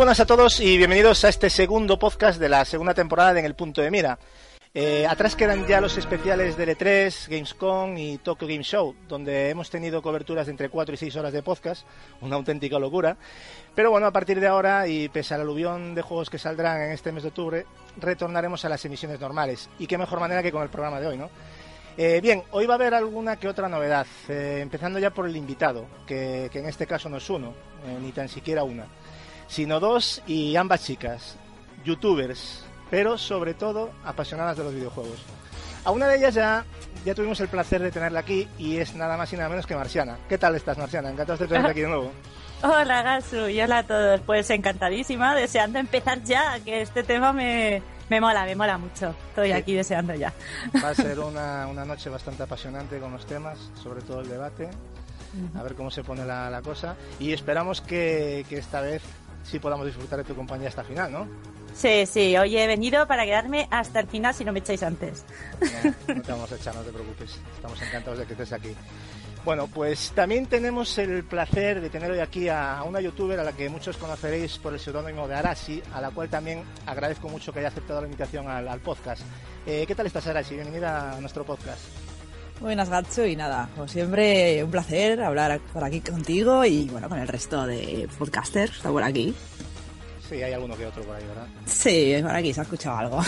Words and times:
Buenas 0.00 0.18
a 0.18 0.24
todos 0.24 0.60
y 0.60 0.78
bienvenidos 0.78 1.26
a 1.26 1.28
este 1.28 1.50
segundo 1.50 1.98
podcast 1.98 2.40
de 2.40 2.48
la 2.48 2.64
segunda 2.64 2.94
temporada 2.94 3.34
de 3.34 3.40
En 3.40 3.44
el 3.44 3.54
Punto 3.54 3.82
de 3.82 3.90
Mira. 3.90 4.18
Eh, 4.72 5.06
atrás 5.06 5.36
quedan 5.36 5.66
ya 5.66 5.82
los 5.82 5.98
especiales 5.98 6.56
de 6.56 6.74
L3, 6.74 7.28
Gamescom 7.28 7.98
y 7.98 8.16
Tokyo 8.16 8.46
Game 8.46 8.62
Show, 8.62 8.96
donde 9.06 9.50
hemos 9.50 9.68
tenido 9.68 10.00
coberturas 10.00 10.46
de 10.46 10.52
entre 10.52 10.70
4 10.70 10.94
y 10.94 10.96
6 10.96 11.16
horas 11.16 11.34
de 11.34 11.42
podcast, 11.42 11.86
una 12.22 12.36
auténtica 12.36 12.78
locura. 12.78 13.18
Pero 13.74 13.90
bueno, 13.90 14.06
a 14.06 14.10
partir 14.10 14.40
de 14.40 14.46
ahora, 14.46 14.88
y 14.88 15.10
pese 15.10 15.34
al 15.34 15.42
aluvión 15.42 15.94
de 15.94 16.00
juegos 16.00 16.30
que 16.30 16.38
saldrán 16.38 16.80
en 16.80 16.92
este 16.92 17.12
mes 17.12 17.24
de 17.24 17.28
octubre, 17.28 17.66
retornaremos 17.98 18.64
a 18.64 18.70
las 18.70 18.82
emisiones 18.86 19.20
normales. 19.20 19.68
Y 19.78 19.86
qué 19.86 19.98
mejor 19.98 20.18
manera 20.18 20.42
que 20.42 20.50
con 20.50 20.62
el 20.62 20.70
programa 20.70 20.98
de 20.98 21.08
hoy, 21.08 21.18
¿no? 21.18 21.28
Eh, 21.98 22.20
bien, 22.22 22.42
hoy 22.52 22.64
va 22.64 22.72
a 22.72 22.76
haber 22.76 22.94
alguna 22.94 23.36
que 23.36 23.48
otra 23.48 23.68
novedad, 23.68 24.06
eh, 24.30 24.60
empezando 24.62 24.98
ya 24.98 25.10
por 25.10 25.26
el 25.26 25.36
invitado, 25.36 25.84
que, 26.06 26.46
en 26.54 26.64
este 26.64 26.86
caso 26.86 27.10
no 27.10 27.18
es 27.18 27.28
uno, 27.28 27.52
ni 28.00 28.12
tan 28.12 28.30
siquiera 28.30 28.62
una, 28.62 28.86
sino 29.50 29.80
dos 29.80 30.22
y 30.26 30.54
ambas 30.56 30.84
chicas, 30.84 31.36
youtubers, 31.84 32.64
pero 32.90 33.18
sobre 33.18 33.52
todo 33.54 33.90
apasionadas 34.04 34.56
de 34.56 34.64
los 34.64 34.74
videojuegos. 34.74 35.18
A 35.84 35.90
una 35.90 36.06
de 36.06 36.16
ellas 36.18 36.34
ya, 36.34 36.64
ya 37.04 37.14
tuvimos 37.14 37.40
el 37.40 37.48
placer 37.48 37.80
de 37.82 37.90
tenerla 37.90 38.20
aquí 38.20 38.46
y 38.58 38.76
es 38.76 38.94
nada 38.94 39.16
más 39.16 39.32
y 39.32 39.36
nada 39.36 39.48
menos 39.48 39.66
que 39.66 39.74
Marciana. 39.74 40.18
¿Qué 40.28 40.38
tal 40.38 40.54
estás, 40.54 40.78
Marciana? 40.78 41.10
Encantados 41.10 41.40
de 41.40 41.48
tenerte 41.48 41.70
aquí 41.72 41.80
de 41.80 41.88
nuevo. 41.88 42.12
Hola 42.62 43.02
Gasu 43.02 43.48
y 43.48 43.60
hola 43.60 43.78
a 43.78 43.82
todos. 43.86 44.20
Pues 44.20 44.48
encantadísima, 44.50 45.34
deseando 45.34 45.78
empezar 45.78 46.22
ya, 46.22 46.60
que 46.60 46.82
este 46.82 47.02
tema 47.02 47.32
me, 47.32 47.82
me 48.10 48.20
mola, 48.20 48.44
me 48.44 48.54
mola 48.54 48.76
mucho. 48.78 49.14
Estoy 49.30 49.48
Sí. 49.48 49.52
aquí 49.52 49.74
deseando 49.74 50.14
ya. 50.14 50.32
Va 50.84 50.90
a 50.90 50.94
ser 50.94 51.18
una, 51.20 51.66
una 51.66 51.84
noche 51.86 52.10
bastante 52.10 52.42
apasionante 52.44 52.98
con 52.98 53.12
los 53.12 53.24
temas, 53.26 53.58
sobre 53.82 54.02
todo 54.02 54.20
el 54.20 54.28
debate, 54.28 54.68
a 55.56 55.62
ver 55.62 55.74
cómo 55.76 55.90
se 55.92 56.02
pone 56.04 56.24
la, 56.26 56.50
la 56.50 56.60
cosa 56.60 56.96
y 57.20 57.32
esperamos 57.32 57.80
que, 57.80 58.44
que 58.48 58.58
esta 58.58 58.80
vez 58.82 59.00
sí 59.42 59.58
podamos 59.58 59.86
disfrutar 59.86 60.18
de 60.18 60.24
tu 60.24 60.34
compañía 60.34 60.68
hasta 60.68 60.84
final, 60.84 61.12
¿no? 61.12 61.28
Sí, 61.74 62.04
sí, 62.06 62.36
hoy 62.36 62.56
he 62.56 62.66
venido 62.66 63.06
para 63.06 63.24
quedarme 63.24 63.68
hasta 63.70 64.00
el 64.00 64.08
final 64.08 64.34
si 64.34 64.44
no 64.44 64.52
me 64.52 64.58
echáis 64.58 64.82
antes. 64.82 65.24
No, 66.08 66.14
no 66.14 66.22
te 66.22 66.32
vamos 66.32 66.52
a 66.52 66.56
echar, 66.56 66.74
no 66.74 66.82
te 66.82 66.92
preocupes. 66.92 67.38
Estamos 67.54 67.80
encantados 67.80 68.18
de 68.18 68.26
que 68.26 68.32
estés 68.32 68.52
aquí. 68.52 68.74
Bueno, 69.44 69.68
pues 69.68 70.12
también 70.14 70.46
tenemos 70.46 70.98
el 70.98 71.24
placer 71.24 71.80
de 71.80 71.88
tener 71.88 72.10
hoy 72.10 72.18
aquí 72.18 72.48
a 72.48 72.82
una 72.86 73.00
youtuber 73.00 73.40
a 73.40 73.44
la 73.44 73.52
que 73.52 73.70
muchos 73.70 73.96
conoceréis 73.96 74.58
por 74.58 74.74
el 74.74 74.80
seudónimo 74.80 75.26
de 75.26 75.34
Arashi, 75.34 75.82
a 75.94 76.00
la 76.00 76.10
cual 76.10 76.28
también 76.28 76.62
agradezco 76.84 77.28
mucho 77.28 77.52
que 77.52 77.60
haya 77.60 77.68
aceptado 77.68 78.00
la 78.00 78.06
invitación 78.06 78.48
al, 78.48 78.68
al 78.68 78.80
podcast. 78.80 79.22
Eh, 79.64 79.84
¿Qué 79.86 79.94
tal 79.94 80.06
estás, 80.06 80.26
Arashi? 80.26 80.54
Bienvenida 80.54 81.16
a 81.16 81.20
nuestro 81.20 81.44
podcast. 81.44 81.80
Buenas, 82.60 82.90
Gatsu, 82.90 83.24
y 83.24 83.36
nada, 83.36 83.70
como 83.74 83.88
siempre, 83.88 84.62
un 84.62 84.70
placer 84.70 85.22
hablar 85.22 85.58
por 85.72 85.82
aquí 85.82 86.02
contigo 86.02 86.62
y 86.66 86.88
bueno, 86.90 87.08
con 87.08 87.18
el 87.18 87.26
resto 87.26 87.66
de 87.66 88.06
podcasters 88.18 88.76
está 88.76 88.90
por 88.90 89.02
aquí. 89.02 89.34
Sí, 90.28 90.42
hay 90.42 90.52
alguno 90.52 90.76
que 90.76 90.84
otro 90.84 91.02
por 91.02 91.16
ahí, 91.16 91.24
¿verdad? 91.26 91.46
Sí, 91.64 92.16
por 92.20 92.36
aquí 92.36 92.52
se 92.52 92.60
ha 92.60 92.62
escuchado 92.64 92.98
algo. 92.98 93.22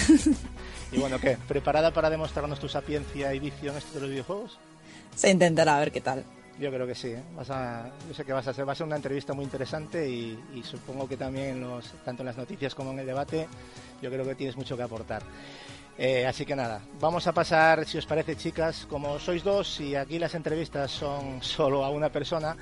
Y 0.92 0.98
bueno, 0.98 1.18
¿qué? 1.18 1.38
¿Preparada 1.48 1.90
para 1.90 2.10
demostrarnos 2.10 2.60
tu 2.60 2.68
sapiencia 2.68 3.32
y 3.32 3.38
vicio 3.38 3.70
en 3.70 3.78
esto 3.78 3.94
de 3.94 4.00
los 4.00 4.10
videojuegos? 4.10 4.58
se 5.14 5.30
intentará 5.30 5.76
a 5.76 5.80
ver 5.80 5.92
qué 5.92 6.02
tal. 6.02 6.22
Yo 6.60 6.70
creo 6.70 6.86
que 6.86 6.94
sí, 6.94 7.08
¿eh? 7.08 7.22
vas 7.34 7.48
a, 7.50 7.90
yo 8.06 8.12
sé 8.14 8.24
que 8.24 8.32
vas 8.32 8.46
a 8.46 8.52
ser, 8.52 8.68
va 8.68 8.72
a 8.72 8.74
ser 8.74 8.86
una 8.86 8.96
entrevista 8.96 9.32
muy 9.32 9.44
interesante 9.44 10.06
y, 10.08 10.38
y 10.54 10.62
supongo 10.62 11.08
que 11.08 11.16
también 11.16 11.46
en 11.46 11.60
los, 11.62 11.92
tanto 12.04 12.22
en 12.22 12.26
las 12.26 12.36
noticias 12.36 12.74
como 12.74 12.92
en 12.92 12.98
el 12.98 13.06
debate, 13.06 13.48
yo 14.02 14.10
creo 14.10 14.24
que 14.24 14.34
tienes 14.34 14.56
mucho 14.56 14.76
que 14.76 14.82
aportar. 14.82 15.22
Eh, 15.98 16.26
así 16.26 16.46
que 16.46 16.56
nada, 16.56 16.80
vamos 17.00 17.26
a 17.26 17.32
pasar, 17.32 17.84
si 17.86 17.98
os 17.98 18.06
parece, 18.06 18.34
chicas, 18.34 18.86
como 18.88 19.18
sois 19.18 19.44
dos 19.44 19.78
y 19.80 19.94
aquí 19.94 20.18
las 20.18 20.34
entrevistas 20.34 20.90
son 20.90 21.42
solo 21.42 21.84
a 21.84 21.90
una 21.90 22.08
persona, 22.08 22.56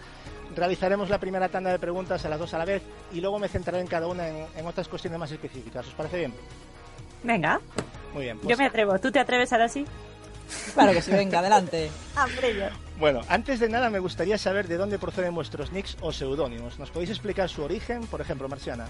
realizaremos 0.54 1.08
la 1.08 1.18
primera 1.18 1.48
tanda 1.48 1.70
de 1.70 1.78
preguntas 1.78 2.24
a 2.24 2.28
las 2.28 2.38
dos 2.38 2.52
a 2.54 2.58
la 2.58 2.64
vez 2.64 2.82
y 3.12 3.20
luego 3.20 3.38
me 3.38 3.48
centraré 3.48 3.80
en 3.80 3.86
cada 3.86 4.08
una 4.08 4.28
en, 4.28 4.46
en 4.56 4.66
otras 4.66 4.88
cuestiones 4.88 5.18
más 5.18 5.30
específicas. 5.30 5.86
¿Os 5.86 5.94
parece 5.94 6.18
bien? 6.18 6.34
Venga, 7.22 7.60
Muy 8.12 8.24
bien. 8.24 8.36
yo 8.38 8.42
pues- 8.48 8.58
me 8.58 8.66
atrevo. 8.66 8.98
¿Tú 8.98 9.12
te 9.12 9.20
atreves 9.20 9.52
ahora 9.52 9.68
sí? 9.68 9.86
Claro 10.74 10.92
que 10.92 11.00
sí, 11.00 11.12
venga, 11.12 11.38
adelante. 11.38 11.88
Yo. 12.42 12.66
Bueno, 12.98 13.20
antes 13.28 13.60
de 13.60 13.68
nada 13.68 13.88
me 13.88 14.00
gustaría 14.00 14.36
saber 14.36 14.66
de 14.66 14.76
dónde 14.78 14.98
proceden 14.98 15.32
vuestros 15.32 15.70
nicks 15.70 15.97
o 16.00 16.10
seudónimos. 16.12 16.76
¿Nos 16.80 16.91
podéis 16.91 17.10
explicar 17.10 17.48
su 17.48 17.62
origen? 17.62 18.04
Por 18.08 18.20
ejemplo, 18.20 18.48
Marciana. 18.48 18.88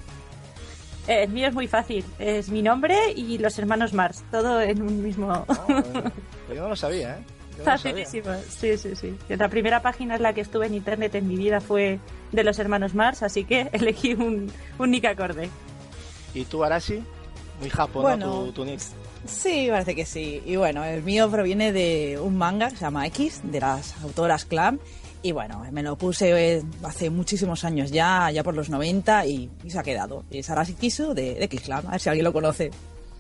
Eh, 1.08 1.24
el 1.24 1.30
mío 1.30 1.48
es 1.48 1.54
muy 1.54 1.66
fácil. 1.66 2.04
Es 2.18 2.48
mi 2.50 2.62
nombre 2.62 2.96
y 3.14 3.38
los 3.38 3.58
hermanos 3.58 3.92
Mars. 3.92 4.22
Todo 4.30 4.60
en 4.60 4.82
un 4.82 5.02
mismo... 5.02 5.28
No, 5.28 5.46
bueno, 5.68 5.82
pues 6.46 6.56
yo 6.56 6.62
no 6.62 6.68
lo 6.68 6.76
sabía, 6.76 7.16
¿eh? 7.18 7.24
Yo 7.58 7.64
no 7.64 7.72
lo 7.72 7.78
sabía. 7.78 8.04
Facilísimo. 8.04 8.34
Sí, 8.48 8.76
sí, 8.78 8.96
sí. 8.96 9.16
La 9.28 9.48
primera 9.48 9.82
página 9.82 10.16
en 10.16 10.22
la 10.22 10.32
que 10.32 10.40
estuve 10.40 10.66
en 10.66 10.74
internet 10.74 11.14
en 11.14 11.26
mi 11.28 11.36
vida 11.36 11.60
fue 11.60 11.98
de 12.32 12.44
los 12.44 12.58
hermanos 12.58 12.94
Mars, 12.94 13.22
así 13.22 13.44
que 13.44 13.68
elegí 13.72 14.14
un, 14.14 14.50
un 14.78 14.90
nick 14.90 15.04
acorde. 15.06 15.48
¿Y 16.34 16.44
tú, 16.44 16.62
Arashi? 16.64 17.02
Muy 17.60 17.70
japo, 17.70 18.02
Bueno, 18.02 18.26
¿no? 18.26 18.44
Tu, 18.46 18.52
tu 18.52 18.64
nick. 18.64 18.80
Sí, 19.26 19.66
parece 19.70 19.94
que 19.94 20.06
sí. 20.06 20.42
Y 20.46 20.56
bueno, 20.56 20.82
el 20.84 21.02
mío 21.02 21.30
proviene 21.30 21.72
de 21.72 22.18
un 22.18 22.38
manga 22.38 22.70
que 22.70 22.76
se 22.76 22.82
llama 22.82 23.06
X, 23.08 23.40
de 23.44 23.60
las 23.60 23.94
autoras 24.02 24.46
Clam. 24.46 24.78
Y 25.22 25.32
bueno, 25.32 25.62
me 25.70 25.82
lo 25.82 25.96
puse 25.96 26.30
eh, 26.56 26.62
hace 26.82 27.10
muchísimos 27.10 27.64
años 27.64 27.90
ya, 27.90 28.30
ya 28.30 28.42
por 28.42 28.54
los 28.54 28.70
90, 28.70 29.26
y, 29.26 29.50
y 29.62 29.70
se 29.70 29.78
ha 29.78 29.82
quedado. 29.82 30.24
Y 30.30 30.38
es 30.38 30.48
Arashi 30.48 30.72
Kisu 30.74 31.12
de, 31.12 31.34
de 31.34 31.44
X 31.44 31.60
Clam, 31.62 31.86
a 31.86 31.90
ver 31.92 32.00
si 32.00 32.08
alguien 32.08 32.24
lo 32.24 32.32
conoce. 32.32 32.70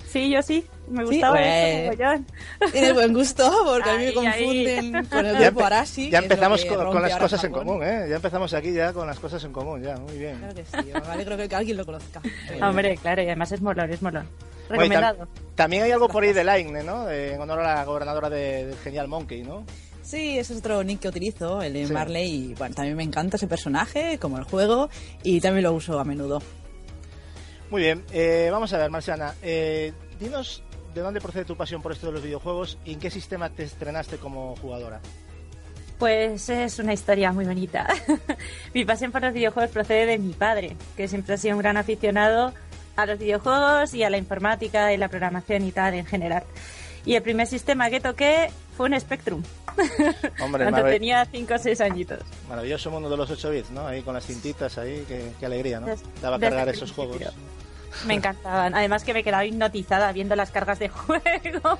Sí, 0.08 0.28
yo 0.30 0.42
sí. 0.42 0.64
Me 0.88 1.04
Sí, 1.06 1.10
gustaba 1.12 1.36
pues. 1.36 2.00
eso. 2.00 2.24
Tienes 2.72 2.94
buen 2.94 3.12
gusto, 3.14 3.48
porque 3.64 3.90
a 3.90 3.92
mí 3.96 3.98
me 4.02 4.08
Ahí, 4.08 4.14
confunden 4.14 5.04
con 5.06 5.26
el 5.26 5.38
Ya, 5.38 5.50
grupo 5.50 5.64
Arashi. 5.66 6.10
ya 6.10 6.18
empezamos 6.18 6.64
con, 6.64 6.90
con 6.90 7.02
las 7.02 7.16
cosas 7.16 7.44
en 7.44 7.52
común, 7.52 7.82
¿eh? 7.84 8.06
Ya 8.08 8.16
empezamos 8.16 8.52
aquí 8.54 8.72
ya 8.72 8.92
con 8.92 9.06
las 9.06 9.18
cosas 9.20 9.44
en 9.44 9.52
común, 9.52 9.82
ya. 9.82 9.96
Muy 9.98 10.16
bien. 10.18 10.38
Claro 10.38 10.54
que 10.54 10.64
sí, 10.64 10.90
me 10.92 11.12
alegro 11.12 11.36
que, 11.36 11.54
alguien 11.54 11.76
lo 11.76 11.84
conozca. 11.86 12.20
Hombre, 12.62 12.96
claro, 12.96 13.22
y 13.22 13.26
además 13.26 13.52
es 13.52 13.60
molón, 13.60 13.92
es 13.92 14.02
molón. 14.02 14.26
Bueno, 14.68 14.84
y 14.84 14.88
tam- 14.88 14.90
Recomendado. 14.92 15.28
también 15.54 15.82
hay 15.84 15.92
algo 15.92 16.08
por 16.08 16.22
ahí 16.24 16.32
de 16.32 16.44
Line, 16.44 16.82
¿no? 16.82 17.04
De- 17.04 17.34
en 17.34 17.40
honor 17.40 17.60
a 17.60 17.74
la 17.76 17.84
gobernadora 17.84 18.30
de, 18.30 18.66
del 18.66 18.76
Genial 18.78 19.06
Monkey, 19.06 19.42
¿no? 19.44 19.64
Sí, 20.10 20.38
ese 20.38 20.54
es 20.54 20.58
otro 20.58 20.82
nick 20.82 21.00
que 21.00 21.08
utilizo, 21.08 21.62
el 21.62 21.72
de 21.72 21.86
Sí. 21.86 21.92
Marley, 21.92 22.50
y 22.50 22.54
bueno, 22.54 22.74
también 22.74 22.96
me 22.96 23.04
encanta 23.04 23.36
ese 23.36 23.46
personaje, 23.46 24.18
como 24.18 24.38
el 24.38 24.44
juego, 24.44 24.90
y 25.22 25.40
también 25.40 25.62
lo 25.62 25.72
uso 25.72 26.00
a 26.00 26.04
menudo. 26.04 26.42
Muy 27.70 27.82
bien. 27.82 28.04
eh, 28.12 28.48
vamos 28.50 28.72
a 28.72 28.78
ver, 28.78 28.90
Marciana. 28.90 29.34
eh, 29.42 29.92
dinos 30.18 30.64
de 30.94 31.00
dónde 31.02 31.20
procede 31.20 31.44
tu 31.44 31.56
pasión 31.56 31.80
por 31.80 31.92
esto 31.92 32.08
de 32.08 32.14
los 32.14 32.22
videojuegos 32.24 32.76
y 32.84 32.94
en 32.94 32.98
qué 32.98 33.08
sistema 33.10 33.50
te 33.50 33.62
estrenaste 33.62 34.16
como 34.16 34.56
jugadora. 34.56 35.00
Pues 36.00 36.48
es 36.48 36.78
una 36.80 36.92
historia 36.94 37.30
muy 37.30 37.44
bonita. 37.44 37.86
mi 38.74 38.84
pasión 38.84 39.12
por 39.12 39.22
los 39.22 39.32
videojuegos 39.32 39.70
procede 39.70 40.06
de 40.06 40.18
mi 40.18 40.32
padre, 40.32 40.76
que 40.96 41.06
siempre 41.06 41.34
ha 41.34 41.38
sido 41.38 41.54
un 41.54 41.60
gran 41.62 41.76
aficionado 41.76 42.52
a 42.96 43.06
los 43.06 43.18
videojuegos 43.18 43.94
y 43.94 44.02
a 44.02 44.10
la 44.10 44.16
informática 44.18 44.92
y 44.92 44.96
la 44.96 45.08
programación 45.08 45.64
y 45.64 45.70
tal 45.70 45.94
en 45.94 46.06
general. 46.06 46.42
Y 47.06 47.14
el 47.14 47.22
primer 47.22 47.46
sistema 47.46 47.88
que 47.90 48.00
toqué 48.00 48.50
fue 48.80 48.88
un 48.88 48.98
Spectrum, 48.98 49.42
Hombre, 50.40 50.64
cuando 50.70 50.88
tenía 50.88 51.26
5 51.30 51.52
o 51.54 51.58
6 51.58 51.80
añitos. 51.82 52.20
maravilloso 52.48 52.90
mundo 52.90 53.10
de 53.10 53.16
los 53.18 53.30
8 53.30 53.50
bits, 53.50 53.70
¿no? 53.72 53.86
Ahí 53.86 54.00
con 54.00 54.14
las 54.14 54.24
cintitas 54.24 54.78
ahí, 54.78 55.04
qué, 55.06 55.32
qué 55.38 55.44
alegría, 55.44 55.80
¿no? 55.80 55.86
Des- 55.86 56.00
Daba 56.22 56.38
cargar 56.38 56.66
esos 56.70 56.90
juegos. 56.90 57.18
Me 58.06 58.14
encantaban. 58.14 58.74
Además 58.74 59.04
que 59.04 59.12
me 59.12 59.22
quedaba 59.22 59.44
hipnotizada 59.44 60.10
viendo 60.12 60.34
las 60.34 60.50
cargas 60.50 60.78
de 60.78 60.88
juego. 60.88 61.78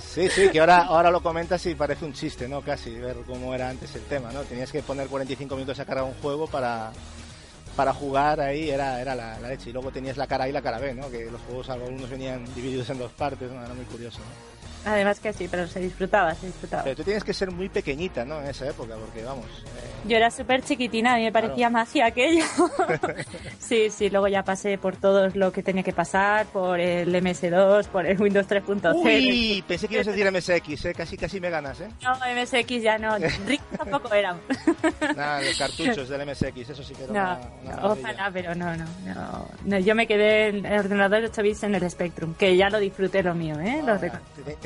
Sí, 0.00 0.28
sí, 0.30 0.48
que 0.50 0.60
ahora, 0.60 0.82
ahora 0.84 1.10
lo 1.10 1.20
comentas 1.22 1.66
y 1.66 1.74
parece 1.74 2.04
un 2.04 2.12
chiste, 2.12 2.46
¿no? 2.46 2.60
Casi, 2.60 2.90
ver 2.94 3.16
cómo 3.26 3.52
era 3.52 3.68
antes 3.68 3.92
el 3.96 4.02
tema, 4.02 4.30
¿no? 4.30 4.42
Tenías 4.42 4.70
que 4.70 4.80
poner 4.82 5.08
45 5.08 5.56
minutos 5.56 5.80
a 5.80 5.84
cargar 5.84 6.04
un 6.04 6.14
juego 6.22 6.46
para, 6.46 6.92
para 7.74 7.92
jugar 7.92 8.40
ahí, 8.40 8.70
era, 8.70 9.00
era 9.00 9.16
la, 9.16 9.40
la 9.40 9.48
leche. 9.48 9.70
Y 9.70 9.72
luego 9.72 9.90
tenías 9.90 10.16
la 10.16 10.28
cara 10.28 10.44
A 10.44 10.48
y 10.48 10.52
la 10.52 10.62
cara 10.62 10.78
B, 10.78 10.94
¿no? 10.94 11.10
Que 11.10 11.28
los 11.28 11.40
juegos 11.40 11.68
algunos 11.68 12.08
venían 12.08 12.44
divididos 12.54 12.88
en 12.90 12.98
dos 12.98 13.10
partes, 13.10 13.50
¿no? 13.50 13.64
Era 13.64 13.74
muy 13.74 13.86
curioso, 13.86 14.18
¿no? 14.20 14.57
Además 14.84 15.20
que 15.20 15.32
sí, 15.32 15.48
pero 15.50 15.66
se 15.66 15.80
disfrutaba, 15.80 16.34
se 16.34 16.46
disfrutaba. 16.46 16.84
Pero 16.84 16.96
tú 16.96 17.04
tienes 17.04 17.24
que 17.24 17.34
ser 17.34 17.50
muy 17.50 17.68
pequeñita, 17.68 18.24
¿no? 18.24 18.40
En 18.40 18.46
esa 18.48 18.66
época, 18.68 18.94
porque 18.96 19.22
vamos... 19.22 19.46
eh, 19.46 20.08
Yo 20.08 20.16
era 20.16 20.30
súper 20.30 20.62
chiquitina, 20.62 21.14
a 21.14 21.16
mí 21.16 21.24
me 21.24 21.32
parecía 21.32 21.68
magia 21.70 22.06
aquello. 22.06 22.44
sí, 23.58 23.90
sí, 23.90 24.08
luego 24.10 24.28
ya 24.28 24.42
pasé 24.44 24.78
por 24.78 24.96
todo 24.96 25.28
lo 25.34 25.52
que 25.52 25.62
tenía 25.62 25.82
que 25.82 25.92
pasar, 25.92 26.46
por 26.46 26.80
el 26.80 27.14
MS2, 27.14 27.86
por 27.88 28.06
el 28.06 28.20
Windows 28.20 28.46
3.0. 28.48 28.94
Uy, 28.94 29.62
pensé 29.66 29.88
que 29.88 29.94
ibas 29.94 30.08
a 30.08 30.12
decir 30.12 30.30
MSX, 30.32 30.84
¿eh? 30.86 30.94
Casi, 30.94 31.16
casi 31.16 31.40
me 31.40 31.50
ganas, 31.50 31.80
¿eh? 31.80 31.88
No, 32.02 32.14
MSX 32.14 32.82
ya 32.82 32.98
no, 32.98 33.16
Rick 33.46 33.60
tampoco 33.76 34.12
era. 34.14 34.36
Nada, 35.16 35.40
los 35.42 35.58
cartuchos 35.58 36.08
del 36.08 36.26
MSX, 36.26 36.70
eso 36.70 36.82
sí 36.82 36.94
que 36.94 37.04
era 37.04 37.12
No, 37.12 37.40
una, 37.64 37.86
ojalá, 37.92 38.30
pero 38.32 38.54
no, 38.54 38.74
no, 38.76 38.84
no, 39.04 39.48
no. 39.64 39.78
Yo 39.78 39.94
me 39.94 40.06
quedé 40.06 40.48
en 40.48 40.64
el 40.66 40.78
ordenador 40.78 41.20
de 41.20 41.26
8 41.28 41.42
bits 41.42 41.62
en 41.64 41.74
el 41.74 41.90
Spectrum, 41.90 42.34
que 42.34 42.56
ya 42.56 42.70
lo 42.70 42.78
disfruté 42.78 43.22
lo 43.22 43.34
mío, 43.34 43.58
¿eh? 43.60 43.82
Ah. 43.86 43.98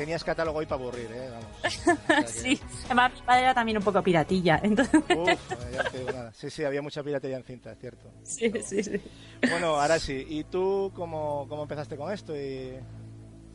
Te- 0.03 0.05
tenías 0.05 0.23
catálogo 0.23 0.59
ahí 0.59 0.65
para 0.65 0.81
aburrir, 0.81 1.09
¿eh? 1.11 1.29
Vamos. 1.31 1.47
O 1.65 1.69
sea 1.69 1.97
que- 2.21 2.27
Sí, 2.27 2.59
además 2.85 3.13
mi 3.13 3.21
padre 3.21 3.41
era 3.43 3.53
también 3.53 3.77
un 3.77 3.83
poco 3.83 4.01
piratilla, 4.03 4.59
entonces... 4.63 5.01
Uf, 5.17 5.27
ya 5.73 5.83
te 5.91 5.97
digo 5.99 6.11
nada. 6.11 6.31
Sí, 6.33 6.49
sí, 6.49 6.63
había 6.63 6.81
mucha 6.81 7.01
piratería 7.03 7.37
en 7.37 7.43
cinta, 7.43 7.71
es 7.71 7.79
cierto. 7.79 8.09
Sí, 8.23 8.51
sí, 8.65 8.83
sí. 8.83 9.01
Bueno, 9.49 9.79
ahora 9.79 9.99
sí. 9.99 10.25
¿Y 10.29 10.43
tú 10.45 10.91
cómo, 10.95 11.45
cómo 11.49 11.63
empezaste 11.63 11.95
con 11.97 12.11
esto 12.11 12.35
y 12.35 12.73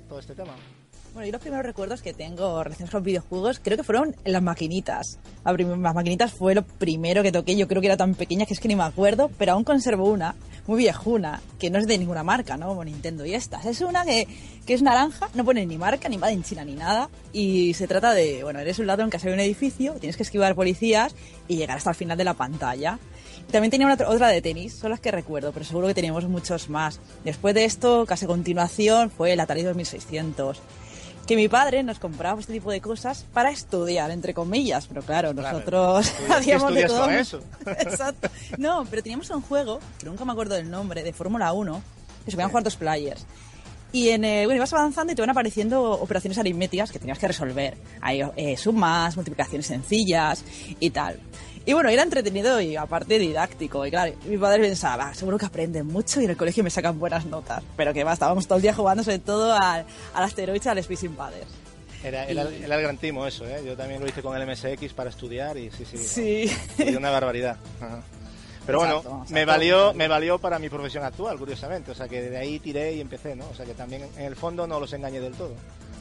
todo 0.09 0.19
este 0.19 0.35
tema? 0.35 0.55
Bueno, 1.15 1.27
yo 1.27 1.33
los 1.33 1.41
primeros 1.41 1.65
recuerdos 1.65 2.03
que 2.03 2.13
tengo 2.13 2.63
relacionados 2.63 2.93
con 2.93 3.03
videojuegos 3.03 3.61
creo 3.63 3.77
que 3.79 3.83
fueron 3.83 4.15
en 4.25 4.33
las 4.33 4.43
maquinitas. 4.43 5.19
Las 5.45 5.95
maquinitas 5.95 6.33
fue 6.33 6.55
lo 6.55 6.63
primero 6.63 7.23
que 7.23 7.33
toqué, 7.33 7.57
yo 7.57 7.67
creo 7.67 7.81
que 7.81 7.87
era 7.89 7.97
tan 7.97 8.15
pequeña 8.15 8.45
que 8.47 8.53
es 8.55 8.61
que 8.61 8.69
ni 8.69 8.77
me 8.77 8.85
acuerdo, 8.85 9.31
pero 9.39 9.53
aún 9.53 9.65
conservo 9.65 10.05
una, 10.09 10.35
muy 10.69 10.81
viejuna, 10.81 11.41
que 11.59 11.71
no 11.71 11.79
es 11.79 11.87
de 11.87 11.97
ninguna 11.97 12.23
marca, 12.23 12.59
¿no? 12.59 12.69
Como 12.69 12.85
Nintendo 12.85 13.25
y 13.25 13.35
estas. 13.35 13.65
Es 13.65 13.81
una 13.81 14.05
que, 14.05 14.29
que 14.67 14.75
es 14.75 14.83
naranja, 14.83 15.31
no 15.35 15.43
pone 15.43 15.65
ni 15.65 15.79
marca, 15.79 16.11
ni 16.11 16.19
va 16.19 16.31
en 16.31 16.43
China, 16.43 16.63
ni 16.63 16.75
nada. 16.75 17.09
Y 17.33 17.73
se 17.73 17.89
trata 17.89 18.13
de, 18.13 18.45
bueno, 18.45 18.61
eres 18.61 18.79
un 18.79 18.87
ladrón 18.87 19.09
que 19.09 19.17
ha 19.17 19.21
de 19.21 19.33
un 19.33 19.41
edificio, 19.41 19.95
tienes 19.95 20.19
que 20.19 20.25
esquivar 20.25 20.55
policías 20.55 21.15
y 21.49 21.57
llegar 21.57 21.79
hasta 21.79 21.91
el 21.91 21.97
final 21.97 22.19
de 22.19 22.25
la 22.25 22.35
pantalla. 22.35 22.99
También 23.51 23.71
tenía 23.71 23.87
una, 23.87 23.95
otra 23.95 24.29
de 24.29 24.43
tenis, 24.43 24.75
son 24.75 24.91
las 24.91 25.01
que 25.01 25.11
recuerdo, 25.11 25.53
pero 25.53 25.65
seguro 25.65 25.87
que 25.87 25.95
teníamos 25.95 26.29
muchos 26.29 26.69
más. 26.69 27.01
Después 27.25 27.55
de 27.55 27.65
esto, 27.65 28.05
casi 28.05 28.27
a 28.27 28.29
continuación, 28.29 29.11
fue 29.11 29.33
el 29.33 29.41
Atari 29.41 29.63
2600 29.63 30.61
que 31.29 31.37
mi 31.37 31.47
padre 31.47 31.83
nos 31.83 31.99
compraba 31.99 32.41
este 32.41 32.55
tipo 32.55 32.71
de 32.73 32.81
cosas 32.81 33.27
para 33.35 33.51
estudiar, 33.51 34.11
entre 34.11 34.33
comillas, 34.33 34.87
pero 34.87 35.03
claro, 35.03 35.35
nosotros 35.35 36.11
hacíamos 36.31 36.75
de 36.75 36.87
todo. 36.87 37.11
eso? 37.11 37.43
Exacto. 37.67 38.31
No, 38.57 38.87
pero 38.89 39.03
teníamos 39.03 39.29
un 39.29 39.43
juego, 39.43 39.79
que 39.99 40.07
nunca 40.07 40.25
me 40.25 40.33
acuerdo 40.33 40.55
del 40.55 40.71
nombre, 40.71 41.03
de 41.03 41.13
Fórmula 41.13 41.53
1, 41.53 41.83
que 42.25 42.31
se 42.31 42.37
podían 42.37 42.49
jugar 42.49 42.65
dos 42.65 42.77
players. 42.77 43.27
Y 43.93 44.09
en, 44.09 44.25
eh, 44.25 44.47
bueno, 44.47 44.57
ibas 44.57 44.73
avanzando 44.73 45.13
y 45.13 45.17
te 45.17 45.21
van 45.21 45.29
apareciendo 45.29 45.93
operaciones 45.93 46.39
aritméticas 46.39 46.91
que 46.91 46.99
tenías 46.99 47.19
que 47.19 47.29
resolver. 47.29 47.77
Hay 48.01 48.23
eh, 48.37 48.57
sumas, 48.57 49.15
multiplicaciones 49.15 49.67
sencillas 49.67 50.43
y 50.81 50.89
tal. 50.89 51.21
Y 51.69 51.75
bueno, 51.75 51.91
era 51.91 52.03
entretenido 52.03 52.63
y 52.63 52.77
aparte 52.77 53.19
didáctico. 53.19 53.85
Y 53.85 53.91
claro, 53.91 54.15
mi 54.25 54.39
padre 54.39 54.63
pensaba, 54.63 55.13
seguro 55.13 55.37
que 55.37 55.45
aprenden 55.45 55.87
mucho 55.87 56.19
y 56.19 56.25
en 56.25 56.31
el 56.31 56.37
colegio 56.39 56.65
me 56.65 56.71
sacan 56.71 56.99
buenas 56.99 57.27
notas. 57.27 57.63
Pero 57.77 57.93
que 57.93 58.05
va, 58.05 58.15
estábamos 58.15 58.47
todo 58.47 58.57
el 58.57 58.63
día 58.63 58.73
jugando 58.73 59.05
sobre 59.05 59.19
todo 59.19 59.53
al, 59.53 59.85
al 60.15 60.25
asteroide 60.25 60.63
y 60.65 60.69
al 60.71 60.79
Space 60.79 61.05
Invaders. 61.05 61.47
Era, 62.03 62.25
era, 62.25 62.45
era, 62.45 62.77
el 62.77 62.83
gran 62.83 62.97
timo 62.97 63.27
eso, 63.27 63.47
¿eh? 63.47 63.63
Yo 63.67 63.77
también 63.77 64.01
lo 64.01 64.09
hice 64.09 64.23
con 64.23 64.35
el 64.35 64.49
MSX 64.49 64.95
para 64.95 65.11
estudiar 65.11 65.59
y 65.59 65.71
sí, 65.71 65.85
sí. 65.85 65.99
Sí. 65.99 66.85
No, 66.91 66.97
una 67.01 67.11
barbaridad. 67.11 67.59
Ajá. 67.83 68.01
Pero 68.65 68.79
bueno, 68.79 68.97
Exacto, 68.97 69.27
me 69.29 69.45
valió, 69.45 69.93
me 69.93 70.09
valió 70.09 70.39
para 70.39 70.59
mi 70.59 70.71
profesión 70.71 71.05
actual, 71.05 71.37
curiosamente. 71.37 71.91
O 71.91 71.95
sea 71.95 72.09
que 72.09 72.31
de 72.31 72.39
ahí 72.39 72.61
tiré 72.61 72.95
y 72.95 73.03
empecé, 73.03 73.37
¿no? 73.37 73.47
O 73.47 73.55
sea 73.55 73.67
que 73.67 73.75
también 73.75 74.09
en 74.17 74.25
el 74.25 74.37
fondo 74.37 74.67
no 74.67 74.81
los 74.81 74.91
engañé 74.95 75.21
del 75.21 75.35
todo 75.35 75.55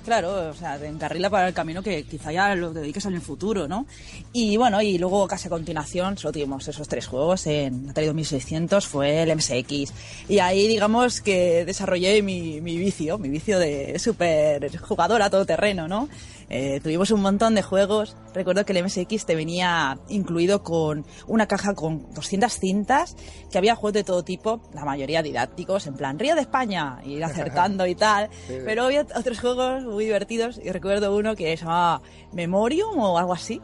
claro, 0.07 0.51
o 0.51 0.53
sea, 0.53 0.79
te 0.79 0.87
encarrila 0.87 1.29
para 1.29 1.49
el 1.49 1.53
camino 1.53 1.83
que 1.83 2.03
quizá 2.03 2.31
ya 2.31 2.55
lo 2.55 2.71
dediques 2.71 3.05
en 3.07 3.15
el 3.15 3.19
futuro, 3.19 3.67
¿no? 3.67 3.85
Y 4.31 4.55
bueno, 4.55 4.81
y 4.81 4.97
luego 4.97 5.27
casi 5.27 5.47
a 5.47 5.49
continuación 5.49 6.17
solo 6.17 6.31
tuvimos 6.31 6.65
esos 6.65 6.87
tres 6.87 7.07
juegos 7.07 7.45
en 7.45 7.89
Atari 7.89 8.07
2600, 8.07 8.87
fue 8.87 9.23
el 9.23 9.35
MSX. 9.35 9.91
Y 10.29 10.39
ahí 10.39 10.65
digamos 10.65 11.19
que 11.19 11.65
desarrollé 11.65 12.21
mi, 12.21 12.61
mi 12.61 12.77
vicio, 12.77 13.17
mi 13.17 13.27
vicio 13.27 13.59
de 13.59 13.99
super 13.99 14.77
jugadora 14.79 15.29
todoterreno, 15.29 15.89
¿no? 15.89 16.07
Eh, 16.49 16.79
tuvimos 16.81 17.11
un 17.11 17.21
montón 17.21 17.55
de 17.55 17.61
juegos. 17.61 18.15
Recuerdo 18.33 18.65
que 18.65 18.73
el 18.73 18.83
MSX 18.83 19.25
te 19.25 19.35
venía 19.35 19.99
incluido 20.07 20.63
con 20.63 21.05
una 21.27 21.47
caja 21.47 21.73
con 21.73 22.11
200 22.13 22.53
cintas, 22.53 23.15
que 23.51 23.57
había 23.57 23.75
juegos 23.75 23.93
de 23.93 24.03
todo 24.03 24.23
tipo, 24.23 24.61
la 24.73 24.85
mayoría 24.85 25.21
didácticos, 25.21 25.87
en 25.87 25.95
plan 25.95 26.19
Río 26.19 26.35
de 26.35 26.41
España, 26.41 26.99
ir 27.03 27.23
acertando 27.23 27.85
y 27.85 27.95
tal. 27.95 28.29
Sí. 28.47 28.59
Pero 28.63 28.83
había 28.83 29.01
otros 29.01 29.39
juegos 29.39 29.83
muy 29.83 30.05
divertidos 30.05 30.59
y 30.63 30.71
recuerdo 30.71 31.15
uno 31.15 31.35
que 31.35 31.57
se 31.57 31.65
llamaba 31.65 32.01
Memorium 32.31 32.97
o 32.97 33.17
algo 33.17 33.33
así 33.33 33.59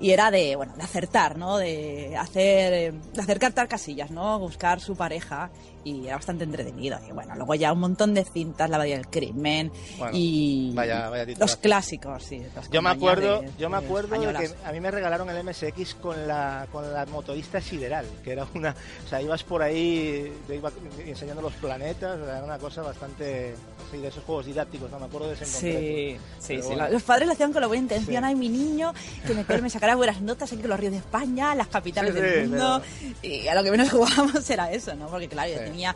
y 0.00 0.10
era 0.10 0.30
de 0.30 0.54
bueno 0.54 0.74
de 0.76 0.82
acertar 0.82 1.36
no 1.36 1.56
de 1.56 2.16
hacer 2.16 2.94
de 3.14 3.20
hacer 3.20 3.38
cartar 3.38 3.68
casillas 3.68 4.10
no 4.10 4.38
buscar 4.38 4.80
su 4.80 4.96
pareja 4.96 5.50
y 5.84 6.06
era 6.06 6.16
bastante 6.16 6.44
entretenido. 6.44 6.98
Y 7.08 7.12
bueno 7.12 7.34
luego 7.34 7.54
ya 7.54 7.72
un 7.72 7.80
montón 7.80 8.14
de 8.14 8.24
cintas 8.24 8.68
la 8.68 8.78
Bahía 8.78 8.96
del 8.96 9.08
Crimen 9.08 9.70
bueno, 9.98 10.12
y 10.14 10.72
vaya, 10.74 11.08
vaya 11.08 11.34
los 11.38 11.56
clásicos 11.56 12.22
sí 12.22 12.42
yo 12.70 12.82
me 12.82 12.90
acuerdo 12.90 13.42
de, 13.42 13.50
yo 13.58 13.70
me 13.70 13.76
acuerdo 13.76 14.18
de 14.18 14.32
que 14.34 14.50
a 14.64 14.72
mí 14.72 14.80
me 14.80 14.90
regalaron 14.90 15.28
el 15.30 15.44
MSX 15.44 15.94
con 15.94 16.26
la 16.26 16.66
con 16.70 16.92
la 16.92 17.06
motorista 17.06 17.60
sideral 17.60 18.06
que 18.22 18.32
era 18.32 18.46
una 18.54 18.74
o 19.04 19.08
sea 19.08 19.22
ibas 19.22 19.44
por 19.44 19.62
ahí 19.62 20.32
te 20.46 20.56
iba 20.56 20.70
enseñando 21.04 21.42
los 21.42 21.52
planetas 21.54 22.18
era 22.20 22.42
una 22.44 22.58
cosa 22.58 22.82
bastante 22.82 23.54
sí, 23.90 23.98
de 23.98 24.08
esos 24.08 24.24
juegos 24.24 24.46
didácticos 24.46 24.90
no 24.90 24.98
me 24.98 25.06
acuerdo 25.06 25.28
de 25.28 25.34
ese 25.34 25.46
sí 25.46 26.16
sí, 26.38 26.60
sí 26.60 26.66
bueno. 26.66 26.88
los 26.88 27.02
padres 27.02 27.26
lo 27.26 27.32
hacían 27.32 27.52
con 27.52 27.60
la 27.60 27.68
buena 27.68 27.82
intención 27.82 28.22
sí. 28.22 28.26
ay 28.26 28.34
mi 28.34 28.48
niño 28.48 28.92
que 29.26 29.34
me, 29.34 29.44
me 29.60 29.70
sacara 29.70 29.94
buenas 29.96 30.20
notas 30.20 30.52
en 30.52 30.68
los 30.68 30.78
ríos 30.78 30.92
de 30.92 30.98
España 30.98 31.54
las 31.54 31.68
capitales 31.68 32.14
sí, 32.14 32.20
del 32.20 32.48
mundo 32.48 32.82
pero... 33.22 33.34
y 33.34 33.48
a 33.48 33.54
lo 33.54 33.62
que 33.62 33.70
menos 33.70 33.90
jugábamos 33.90 34.48
era 34.50 34.70
eso 34.72 34.94
no 34.94 35.06
porque 35.08 35.28
claro 35.28 35.48
tenía 35.68 35.94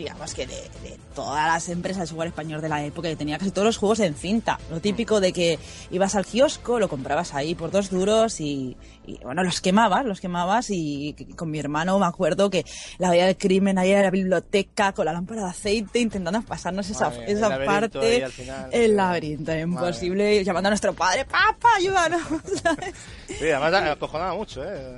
digamos 0.00 0.34
que 0.34 0.46
de, 0.46 0.54
de, 0.54 0.98
todas 1.14 1.46
las 1.46 1.68
empresas 1.68 2.02
de 2.02 2.06
software 2.06 2.28
español 2.28 2.60
de 2.60 2.68
la 2.68 2.84
época 2.84 3.08
que 3.08 3.16
tenía 3.16 3.38
casi 3.38 3.50
todos 3.50 3.66
los 3.66 3.76
juegos 3.76 4.00
en 4.00 4.14
cinta. 4.14 4.58
Lo 4.70 4.80
típico 4.80 5.20
de 5.20 5.32
que 5.32 5.58
ibas 5.90 6.14
al 6.14 6.24
kiosco, 6.24 6.78
lo 6.78 6.88
comprabas 6.88 7.34
ahí 7.34 7.54
por 7.54 7.70
dos 7.70 7.90
duros 7.90 8.40
y, 8.40 8.76
y 9.06 9.18
bueno, 9.22 9.42
los 9.42 9.60
quemabas, 9.60 10.04
los 10.04 10.20
quemabas 10.20 10.70
y, 10.70 11.14
y, 11.18 11.24
con 11.34 11.50
mi 11.50 11.58
hermano 11.58 11.98
me 11.98 12.06
acuerdo 12.06 12.50
que 12.50 12.64
la 12.98 13.10
veía 13.10 13.26
del 13.26 13.36
crimen 13.36 13.78
ahí 13.78 13.92
en 13.92 14.02
la 14.02 14.10
biblioteca 14.10 14.92
con 14.92 15.04
la 15.06 15.12
lámpara 15.12 15.44
de 15.44 15.50
aceite 15.50 15.98
intentando 15.98 16.40
pasarnos 16.42 16.88
esa, 16.88 17.10
Madre, 17.10 17.32
esa 17.32 17.56
el 17.56 17.64
parte. 17.64 18.26
Final, 18.28 18.68
el 18.72 18.96
laberinto, 18.96 19.56
imposible, 19.56 20.24
Madre. 20.24 20.44
llamando 20.44 20.68
a 20.68 20.70
nuestro 20.70 20.92
padre, 20.92 21.24
papá, 21.24 21.68
ayúdanos. 21.76 22.22
sí, 23.28 23.50
además 23.50 23.74
acojonaba 23.74 24.34
mucho, 24.34 24.62
¿eh? 24.64 24.96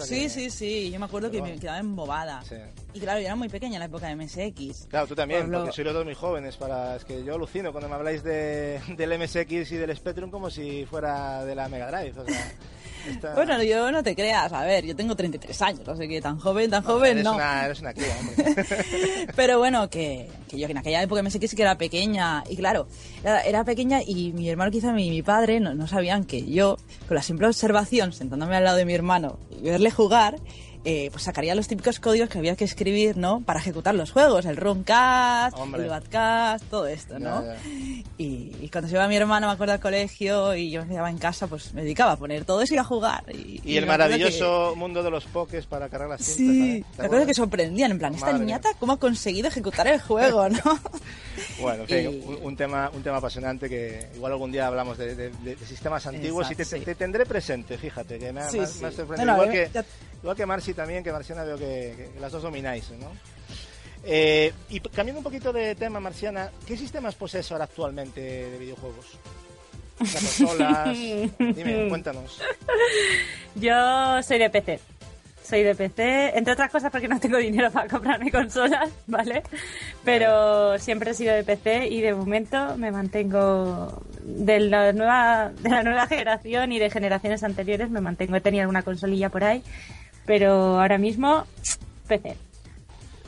sí, 0.00 0.22
que... 0.22 0.28
sí, 0.28 0.50
sí, 0.50 0.90
yo 0.90 0.98
me 0.98 1.06
acuerdo 1.06 1.28
Pero 1.28 1.32
que 1.32 1.40
bueno. 1.40 1.54
me 1.54 1.60
quedaba 1.60 1.78
embobada. 1.78 2.42
Sí. 2.48 2.56
Y 2.94 3.00
claro, 3.00 3.20
yo 3.20 3.26
era 3.26 3.36
muy 3.36 3.48
pequeña 3.48 3.74
en 3.76 3.80
la 3.80 3.86
época 3.86 4.06
de 4.06 4.16
MSX. 4.36 4.86
Claro, 4.88 5.06
tú 5.06 5.14
también, 5.14 5.50
lo... 5.50 5.58
porque 5.58 5.72
sois 5.72 5.84
los 5.84 5.94
dos 5.94 6.04
muy 6.04 6.14
jóvenes. 6.14 6.56
Para... 6.56 6.96
Es 6.96 7.04
que 7.04 7.24
yo 7.24 7.34
alucino 7.34 7.72
cuando 7.72 7.88
me 7.88 7.94
habláis 7.94 8.22
de, 8.22 8.80
del 8.96 9.18
MSX 9.18 9.72
y 9.72 9.76
del 9.76 9.94
Spectrum 9.96 10.30
como 10.30 10.50
si 10.50 10.86
fuera 10.86 11.44
de 11.44 11.54
la 11.54 11.68
Mega 11.68 11.90
Drive. 11.90 12.18
O 12.20 12.24
sea, 12.24 12.52
esta... 13.08 13.34
Bueno, 13.34 13.62
yo 13.62 13.90
no 13.92 14.02
te 14.02 14.14
creas. 14.14 14.52
A 14.52 14.64
ver, 14.64 14.84
yo 14.84 14.96
tengo 14.96 15.14
33 15.14 15.62
años, 15.62 15.88
así 15.88 16.08
que 16.08 16.20
tan 16.20 16.38
joven, 16.38 16.70
tan 16.70 16.82
joven, 16.82 17.12
eres 17.12 17.24
no. 17.24 17.34
Una, 17.34 17.64
eres 17.66 17.80
una 17.80 17.92
cría, 17.92 18.16
hombre. 18.18 18.66
Pero 19.36 19.58
bueno, 19.58 19.88
que, 19.90 20.28
que, 20.48 20.58
yo 20.58 20.68
en 20.68 20.78
aquella 20.78 21.02
época 21.02 21.22
MSX 21.22 21.50
sí 21.50 21.56
que 21.56 21.62
era 21.62 21.76
pequeña. 21.76 22.44
Y 22.48 22.56
claro, 22.56 22.86
era, 23.22 23.42
era 23.42 23.64
pequeña 23.64 24.00
y 24.04 24.32
mi 24.32 24.48
hermano, 24.48 24.70
quizá 24.70 24.92
mi, 24.92 25.10
mi 25.10 25.22
padre, 25.22 25.60
no, 25.60 25.74
no 25.74 25.86
sabían 25.86 26.24
que 26.24 26.44
yo, 26.46 26.76
con 27.08 27.16
la 27.16 27.22
simple 27.22 27.46
observación, 27.46 28.12
sentándome 28.12 28.56
al 28.56 28.64
lado 28.64 28.76
de 28.76 28.84
mi 28.84 28.94
hermano 28.94 29.38
y 29.50 29.62
verle 29.62 29.90
jugar, 29.90 30.36
eh, 30.84 31.08
pues 31.12 31.24
sacaría 31.24 31.54
los 31.54 31.68
típicos 31.68 32.00
códigos 32.00 32.28
que 32.28 32.38
había 32.38 32.56
que 32.56 32.64
escribir, 32.64 33.16
¿no? 33.16 33.40
Para 33.40 33.60
ejecutar 33.60 33.94
los 33.94 34.10
juegos, 34.10 34.44
el 34.46 34.56
runcast, 34.56 35.56
el 35.76 35.88
badcast, 35.88 36.64
todo 36.68 36.86
esto, 36.86 37.18
¿no? 37.18 37.42
Ya, 37.42 37.54
ya. 37.54 37.60
Y, 38.18 38.56
y, 38.60 38.68
cuando 38.68 38.88
se 38.88 38.94
iba 38.94 39.06
mi 39.08 39.16
hermano, 39.16 39.46
me 39.46 39.52
acuerdo 39.52 39.74
al 39.74 39.80
colegio 39.80 40.54
y 40.54 40.70
yo 40.70 40.82
me 40.82 40.88
quedaba 40.88 41.10
en 41.10 41.18
casa, 41.18 41.46
pues 41.46 41.72
me 41.74 41.82
dedicaba 41.82 42.12
a 42.12 42.16
poner 42.16 42.44
todo 42.44 42.62
eso 42.62 42.74
y 42.74 42.78
a 42.78 42.84
jugar. 42.84 43.24
Y, 43.32 43.60
y, 43.64 43.72
y 43.72 43.76
el 43.76 43.86
maravilloso 43.86 44.72
que... 44.72 44.78
mundo 44.78 45.02
de 45.02 45.10
los 45.10 45.24
pokés 45.24 45.66
para 45.66 45.88
cargar 45.88 46.08
las 46.08 46.22
cintas. 46.22 46.36
Sí, 46.36 46.84
me 46.98 47.04
acuerdo 47.04 47.26
que 47.26 47.34
sorprendían, 47.34 47.92
en 47.92 47.98
plan, 47.98 48.14
esta 48.14 48.26
Madre 48.26 48.40
niñata, 48.40 48.70
¿cómo 48.78 48.92
ha 48.92 48.98
conseguido 48.98 49.48
ejecutar 49.48 49.86
el 49.86 50.00
juego, 50.00 50.48
no? 50.48 50.80
bueno, 51.60 51.84
en 51.84 51.88
fin, 51.88 52.22
un, 52.26 52.38
un, 52.42 52.56
tema, 52.56 52.90
un 52.92 53.02
tema 53.02 53.18
apasionante 53.18 53.68
que 53.68 54.08
igual 54.14 54.32
algún 54.32 54.52
día 54.52 54.66
hablamos 54.66 54.98
de, 54.98 55.14
de, 55.14 55.30
de 55.30 55.56
sistemas 55.58 56.06
antiguos 56.06 56.50
Exacto, 56.50 56.76
y 56.76 56.78
te, 56.78 56.78
sí. 56.78 56.84
te, 56.84 56.94
tendré 56.94 57.26
presente, 57.26 57.78
fíjate, 57.78 58.18
que 58.18 58.32
me, 58.32 58.42
sí, 58.50 58.58
me, 58.58 58.66
sí. 58.66 58.84
ha 58.84 58.90
sorprendido. 58.90 59.26
No, 59.26 59.36
no, 59.36 59.42
igual, 59.44 59.50
que, 59.50 59.70
ya... 59.72 59.84
igual 60.22 60.36
que 60.36 60.46
Marci 60.72 60.74
también, 60.74 61.04
que 61.04 61.12
Marciana 61.12 61.44
veo 61.44 61.58
que, 61.58 62.10
que 62.14 62.20
las 62.20 62.32
dos 62.32 62.42
domináis, 62.42 62.90
¿no? 62.92 63.10
Eh, 64.04 64.52
y 64.70 64.80
cambiando 64.80 65.20
un 65.20 65.24
poquito 65.24 65.52
de 65.52 65.74
tema, 65.74 66.00
Marciana, 66.00 66.50
¿qué 66.66 66.76
sistemas 66.76 67.14
posees 67.14 67.50
ahora 67.52 67.64
actualmente 67.64 68.20
de 68.20 68.58
videojuegos? 68.58 69.06
Las 70.00 70.12
consolas. 70.12 70.96
Dime, 71.38 71.88
cuéntanos. 71.88 72.40
Yo 73.54 74.22
soy 74.22 74.38
de 74.38 74.50
PC. 74.50 74.80
Soy 75.42 75.64
de 75.64 75.74
PC, 75.74 76.38
entre 76.38 76.52
otras 76.52 76.70
cosas 76.70 76.90
porque 76.90 77.08
no 77.08 77.18
tengo 77.18 77.36
dinero 77.36 77.70
para 77.70 77.88
comprarme 77.88 78.30
consolas, 78.30 78.90
¿vale? 79.06 79.42
Pero 80.04 80.78
siempre 80.78 81.10
he 81.10 81.14
sido 81.14 81.34
de 81.34 81.42
PC 81.42 81.88
y 81.88 82.00
de 82.00 82.14
momento 82.14 82.76
me 82.76 82.90
mantengo 82.90 84.02
de 84.22 84.60
la 84.60 84.92
nueva, 84.92 85.50
de 85.50 85.68
la 85.68 85.82
nueva 85.82 86.06
generación 86.08 86.72
y 86.72 86.78
de 86.78 86.90
generaciones 86.90 87.42
anteriores 87.42 87.90
me 87.90 88.00
mantengo. 88.00 88.36
He 88.36 88.40
tenido 88.40 88.62
alguna 88.62 88.82
consolilla 88.82 89.28
por 89.30 89.44
ahí, 89.44 89.62
pero 90.26 90.80
ahora 90.80 90.98
mismo 90.98 91.44
PC. 92.08 92.36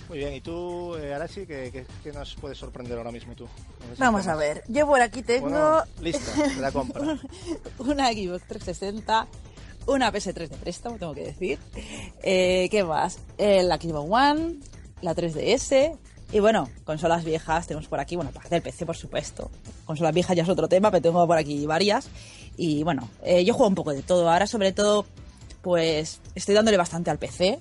Muy 0.08 0.18
bien, 0.18 0.34
¿y 0.34 0.40
tú, 0.40 0.96
eh, 0.96 1.14
Arashi, 1.14 1.46
¿qué, 1.46 1.70
qué, 1.72 1.86
qué 2.02 2.12
nos 2.12 2.34
puede 2.34 2.54
sorprender 2.54 2.98
ahora 2.98 3.10
mismo 3.10 3.34
tú? 3.34 3.48
Vamos 3.98 4.26
a 4.26 4.36
ver, 4.36 4.62
yo 4.68 4.86
por 4.86 5.00
aquí 5.00 5.22
tengo... 5.22 5.48
Bueno, 5.48 5.82
lista, 6.00 6.32
la 6.60 6.70
compra. 6.70 7.18
una 7.78 8.12
Xbox 8.12 8.46
360, 8.46 9.26
una 9.86 10.12
PS3 10.12 10.48
de 10.48 10.56
préstamo, 10.56 10.98
tengo 10.98 11.14
que 11.14 11.24
decir. 11.24 11.58
Eh, 12.22 12.68
¿Qué 12.70 12.84
más? 12.84 13.18
Eh, 13.38 13.62
la 13.62 13.76
Xbox 13.76 14.10
One, 14.10 14.56
la 15.00 15.14
3DS... 15.14 15.98
Y 16.32 16.40
bueno, 16.40 16.68
consolas 16.82 17.22
viejas 17.22 17.68
tenemos 17.68 17.86
por 17.86 18.00
aquí, 18.00 18.16
bueno, 18.16 18.30
aparte 18.30 18.56
del 18.56 18.62
PC, 18.62 18.86
por 18.86 18.96
supuesto. 18.96 19.52
Consolas 19.84 20.12
viejas 20.12 20.34
ya 20.36 20.42
es 20.42 20.48
otro 20.48 20.66
tema, 20.66 20.90
pero 20.90 21.02
tengo 21.02 21.24
por 21.28 21.38
aquí 21.38 21.64
varias. 21.64 22.08
Y 22.56 22.82
bueno, 22.82 23.08
eh, 23.22 23.44
yo 23.44 23.54
juego 23.54 23.68
un 23.68 23.76
poco 23.76 23.92
de 23.92 24.02
todo. 24.02 24.28
Ahora, 24.28 24.48
sobre 24.48 24.72
todo, 24.72 25.06
pues 25.64 26.20
estoy 26.36 26.54
dándole 26.54 26.76
bastante 26.76 27.10
al 27.10 27.18
PC. 27.18 27.58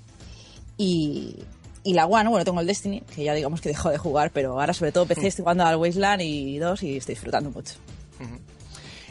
Y, 0.78 1.38
y 1.84 1.94
la 1.94 2.06
One, 2.06 2.30
bueno, 2.30 2.46
tengo 2.46 2.60
el 2.60 2.68
Destiny, 2.68 3.02
que 3.02 3.24
ya 3.24 3.34
digamos 3.34 3.62
que 3.62 3.70
dejo 3.70 3.90
de 3.90 3.98
jugar, 3.98 4.30
pero 4.32 4.60
ahora 4.60 4.74
sobre 4.74 4.92
todo 4.92 5.06
PC 5.08 5.28
estoy 5.28 5.44
jugando 5.44 5.66
al 5.66 5.78
Wasteland 5.78 6.22
y 6.22 6.58
2 6.60 6.84
y 6.84 6.98
estoy 6.98 7.16
disfrutando 7.16 7.50
mucho. 7.50 7.76
Uh 8.20 8.24
-huh. 8.24 8.40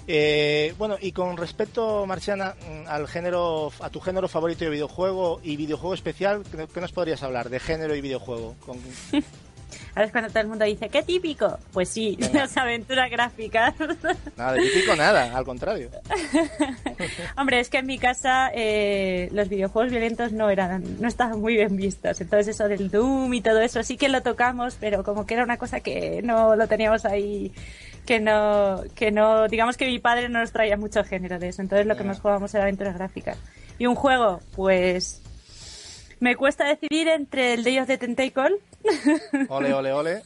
Eh, 0.09 0.75
bueno, 0.79 0.97
y 1.01 1.13
con 1.13 1.37
respecto, 1.37 2.05
Marciana, 2.07 2.55
mm, 2.69 2.89
al 2.89 3.07
género, 3.07 3.73
a 3.81 3.89
tu 3.89 4.01
género 4.01 4.27
favorito 4.29 4.65
de 4.65 4.71
videojuego 4.71 5.41
y 5.45 5.57
videojuego 5.57 5.95
especial, 5.95 6.43
¿qué, 6.51 6.67
qué 6.73 6.81
nos 6.81 6.91
podrías 6.93 7.23
hablar 7.23 7.49
de 7.49 7.61
género 7.61 7.95
y 7.95 8.01
videojuego? 8.01 8.57
Con- 8.67 8.79
Ahora 9.95 10.05
es 10.05 10.13
cuando 10.13 10.31
todo 10.31 10.41
el 10.41 10.49
mundo 10.49 10.65
dice, 10.65 10.89
¡qué 10.89 11.03
típico! 11.03 11.59
Pues 11.73 11.89
sí, 11.89 12.17
Venga. 12.19 12.41
las 12.41 12.57
aventuras 12.57 13.11
gráficas. 13.11 13.75
Nada 14.37 14.53
de 14.53 14.63
típico, 14.63 14.97
nada, 14.97 15.37
al 15.37 15.45
contrario. 15.45 15.91
Hombre, 17.37 17.61
es 17.61 17.69
que 17.69 17.79
en 17.79 17.87
mi 17.87 17.99
casa 17.99 18.51
eh, 18.55 19.29
los 19.33 19.49
videojuegos 19.49 19.91
violentos 19.91 20.33
no 20.33 20.51
eran, 20.51 21.01
no 21.01 21.09
estaban 21.09 21.41
muy 21.41 21.55
bien 21.55 21.77
vistos. 21.77 22.21
Entonces 22.21 22.49
eso 22.55 22.69
del 22.69 22.91
Doom 22.91 23.33
y 23.35 23.41
todo 23.41 23.61
eso 23.61 23.83
sí 23.83 23.97
que 23.97 24.09
lo 24.09 24.23
tocamos, 24.23 24.77
pero 24.81 25.05
como 25.05 25.27
que 25.27 25.35
era 25.35 25.45
una 25.45 25.57
cosa 25.57 25.81
que 25.81 26.23
no 26.23 26.57
lo 26.57 26.67
teníamos 26.67 27.05
ahí, 27.05 27.53
que 28.07 28.21
no, 28.21 28.83
que 28.95 29.11
no, 29.11 29.49
digamos 29.49 29.77
que 29.77 29.87
mi 29.87 29.99
padre 29.99 30.29
no 30.29 30.41
nos 30.41 30.53
traía 30.53 30.77
mucho 30.77 31.05
género 31.05 31.39
de 31.39 31.49
eso. 31.49 31.63
Entonces 31.63 31.87
lo 31.87 31.97
que 31.97 32.05
más 32.05 32.21
jugábamos 32.21 32.55
era 32.55 32.65
aventuras 32.65 32.95
gráficas. 32.95 33.39
Y 33.79 33.87
un 33.87 33.95
juego, 33.95 34.41
pues 34.55 35.23
me 36.21 36.37
cuesta 36.37 36.65
decidir 36.65 37.09
entre 37.09 37.55
el 37.55 37.65
Day 37.65 37.81
of 37.81 37.89
the 37.89 37.99
Tentacle 37.99 38.57
Ole, 39.49 39.73
ole, 39.73 39.93
ole. 39.93 40.23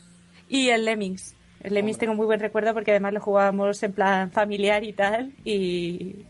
y 0.49 0.69
el 0.69 0.85
Lemmings. 0.85 1.35
El 1.63 1.75
Lemmings 1.75 1.97
Hombre. 1.97 2.07
tengo 2.07 2.15
muy 2.17 2.27
buen 2.27 2.41
recuerdo 2.41 2.75
porque 2.75 2.93
además 2.93 3.13
lo 3.13 3.21
jugábamos 3.21 3.83
en 3.83 3.93
plan 3.93 4.31
familiar 4.31 4.85
y 4.85 4.93
tal 4.93 5.33
y 5.45 6.25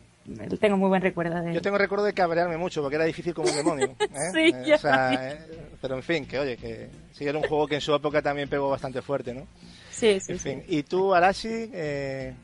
tengo 0.60 0.76
muy 0.76 0.88
buen 0.88 1.02
recuerdo 1.02 1.40
de 1.42 1.52
Yo 1.54 1.60
tengo 1.62 1.78
recuerdo 1.78 2.04
de 2.04 2.12
cabrearme 2.14 2.56
mucho 2.56 2.80
porque 2.82 2.96
era 2.96 3.04
difícil 3.04 3.34
como 3.34 3.48
un 3.50 3.56
demonio. 3.56 3.94
¿eh? 4.00 4.06
Sí, 4.32 4.38
Eh, 4.54 4.64
yo 4.66 4.74
o 4.74 4.78
sea, 4.78 5.12
eh, 5.32 5.38
pero 5.80 5.96
en 5.96 6.02
fin, 6.02 6.26
que 6.26 6.38
oye, 6.38 6.56
que 6.56 6.88
sí 7.12 7.24
era 7.26 7.38
un 7.38 7.44
juego 7.44 7.66
que 7.66 7.76
en 7.76 7.80
su 7.80 7.94
época 7.94 8.22
también 8.22 8.48
pegó 8.48 8.70
bastante 8.70 9.02
fuerte, 9.02 9.34
¿no? 9.34 9.46
Sí, 9.90 10.18
sí, 10.20 10.32
En 10.32 10.38
sí. 10.38 10.48
fin. 10.50 10.62
Y 10.68 10.82
tú, 10.84 11.14
Arashi, 11.14 11.70
eh, 11.72 12.34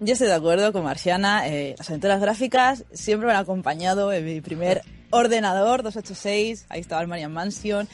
Yo 0.00 0.12
estoy 0.14 0.28
de 0.28 0.34
acuerdo 0.34 0.72
con 0.72 0.82
Marciana. 0.84 1.46
eh, 1.48 1.74
las 1.78 1.88
aventuras 1.90 2.20
gráficas 2.20 2.84
siempre 2.92 3.26
me 3.26 3.32
han 3.34 3.40
acompañado 3.40 4.12
en 4.12 4.24
mi 4.24 4.40
primer 4.40 4.82
ordenador 5.10 5.82
286. 5.82 6.66
Ahí 6.68 6.80
estaba 6.80 7.00
el 7.02 7.08
Marian 7.08 7.32
Mansion. 7.32 7.86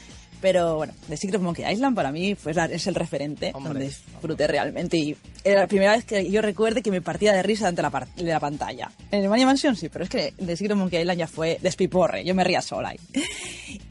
Pero 0.49 0.77
bueno, 0.77 0.93
The 1.09 1.17
Secret 1.17 1.41
Monkey 1.43 1.69
Island 1.69 1.97
para 1.97 2.13
mí 2.13 2.37
pues, 2.37 2.55
la- 2.55 2.67
es 2.67 2.87
el 2.87 2.95
referente 2.95 3.51
Hombre. 3.53 3.73
donde 3.73 3.87
disfruté 3.87 4.47
realmente. 4.47 4.97
Y 4.97 5.17
era 5.43 5.63
la 5.63 5.67
primera 5.67 5.91
vez 5.97 6.05
que 6.05 6.31
yo 6.31 6.41
recuerde 6.41 6.83
que 6.83 6.93
me 6.93 7.03
partía 7.03 7.33
de 7.33 7.43
risa 7.43 7.67
ante 7.67 7.83
la, 7.83 7.91
de 8.15 8.23
la 8.23 8.39
pantalla. 8.39 8.89
En 9.11 9.25
el 9.25 9.29
Marian 9.29 9.49
Mansion 9.49 9.75
sí, 9.75 9.89
pero 9.89 10.05
es 10.05 10.09
que 10.11 10.35
The 10.39 10.57
Secret 10.57 10.77
Monkey 10.77 11.01
Island 11.01 11.19
ya 11.19 11.27
fue 11.27 11.59
despiporre. 11.61 12.25
Yo 12.25 12.33
me 12.37 12.45
ría 12.45 12.63
sola 12.63 12.91
ahí. 12.91 12.99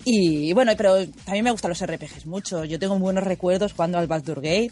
Y 0.05 0.53
bueno, 0.53 0.71
pero 0.77 1.05
también 1.25 1.43
me 1.43 1.51
gustan 1.51 1.69
los 1.69 1.83
RPGs 1.83 2.25
mucho. 2.27 2.63
Yo 2.63 2.77
tengo 2.79 2.97
buenos 3.00 3.24
recuerdos 3.24 3.74
jugando 3.74 3.97
al 3.97 4.05
Baldur 4.07 4.39
Gate 4.39 4.71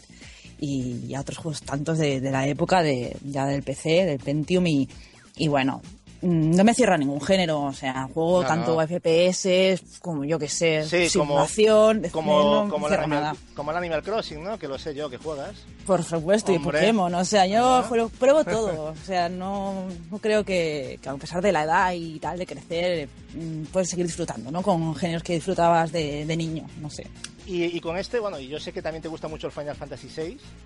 y 0.60 1.12
a 1.14 1.20
otros 1.20 1.38
juegos 1.38 1.60
tantos 1.62 1.98
de, 1.98 2.20
de 2.20 2.30
la 2.30 2.46
época 2.46 2.82
de, 2.82 3.16
ya 3.24 3.44
del 3.46 3.62
PC, 3.64 4.04
del 4.06 4.18
Pentium 4.20 4.64
y, 4.68 4.88
y 5.36 5.48
bueno, 5.48 5.82
no 6.24 6.64
me 6.64 6.74
cierra 6.74 6.96
ningún 6.96 7.20
género, 7.20 7.60
o 7.62 7.72
sea, 7.72 8.08
juego 8.12 8.42
No, 8.42 8.48
tanto 8.48 8.74
no. 8.74 8.86
FPS 8.86 9.80
como 10.00 10.24
yo 10.24 10.38
que 10.38 10.48
sé, 10.48 10.84
sí, 10.84 11.08
simulación, 11.08 12.02
como, 12.10 12.64
no 12.64 12.70
como, 12.70 12.88
el 12.88 12.94
Animal, 12.94 13.36
como 13.54 13.70
el 13.70 13.76
Animal 13.76 14.02
Crossing, 14.02 14.42
¿no? 14.42 14.58
Que 14.58 14.66
lo 14.66 14.78
sé 14.78 14.94
yo, 14.94 15.10
que 15.10 15.18
juegas. 15.18 15.54
Por 15.86 16.02
supuesto, 16.02 16.52
Hombre. 16.52 16.78
y 16.78 16.80
Pokémon, 16.82 17.14
o 17.14 17.24
sea, 17.24 17.46
yo 17.46 17.84
pruebo, 18.18 18.44
todo, 18.44 18.92
o 18.92 18.96
sea, 19.04 19.28
no, 19.28 19.84
no 20.10 20.18
creo 20.18 20.44
que, 20.44 20.98
que 21.02 21.08
a 21.08 21.14
pesar 21.14 21.42
de 21.42 21.52
la 21.52 21.64
edad 21.64 21.92
y 21.92 22.18
tal, 22.18 22.38
de 22.38 22.46
crecer, 22.46 23.08
mm, 23.34 23.64
puedes 23.72 23.90
seguir 23.90 24.06
disfrutando, 24.06 24.50
¿no? 24.50 24.62
Con 24.62 24.94
géneros 24.94 25.22
que 25.22 25.34
disfrutabas 25.34 25.92
de, 25.92 26.24
de 26.24 26.36
niño, 26.36 26.66
no 26.80 26.88
sé. 26.88 27.06
Y, 27.46 27.64
y 27.64 27.80
con 27.80 27.96
este, 27.98 28.18
bueno, 28.20 28.38
y 28.40 28.48
yo 28.48 28.58
sé 28.58 28.72
que 28.72 28.80
también 28.80 29.02
te 29.02 29.08
gusta 29.08 29.28
mucho 29.28 29.46
el 29.48 29.52
Final 29.52 29.76
Fantasy 29.76 30.08
VI, 30.16 30.22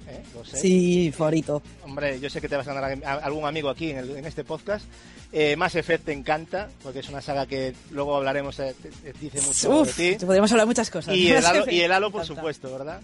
¿eh? 0.08 0.22
Lo 0.34 0.44
sé. 0.44 0.58
Sí, 0.58 1.12
favorito. 1.16 1.60
Hombre, 1.82 2.20
yo 2.20 2.30
sé 2.30 2.40
que 2.40 2.48
te 2.48 2.56
vas 2.56 2.68
a 2.68 2.72
ganar 2.74 2.98
a- 3.04 3.14
algún 3.24 3.44
amigo 3.46 3.68
aquí 3.68 3.90
en, 3.90 3.98
el- 3.98 4.16
en 4.16 4.24
este 4.26 4.44
podcast. 4.44 4.84
Eh, 5.32 5.56
Mass 5.56 5.74
Effect 5.74 6.04
te 6.04 6.12
encanta, 6.12 6.68
porque 6.82 7.00
es 7.00 7.08
una 7.08 7.20
saga 7.20 7.46
que 7.46 7.74
luego 7.90 8.16
hablaremos, 8.16 8.58
eh, 8.60 8.74
te- 8.80 8.90
te 8.90 9.12
dice 9.18 9.40
mucho 9.40 9.80
Uf, 9.80 9.96
de 9.96 10.16
ti. 10.16 10.24
podríamos 10.24 10.50
hablar 10.52 10.66
muchas 10.68 10.88
cosas. 10.88 11.14
Y 11.16 11.28
el, 11.32 11.44
Halo, 11.44 11.64
y 11.70 11.80
el 11.80 11.90
Halo, 11.92 12.10
por 12.12 12.24
supuesto, 12.24 12.70
¿verdad? 12.72 13.00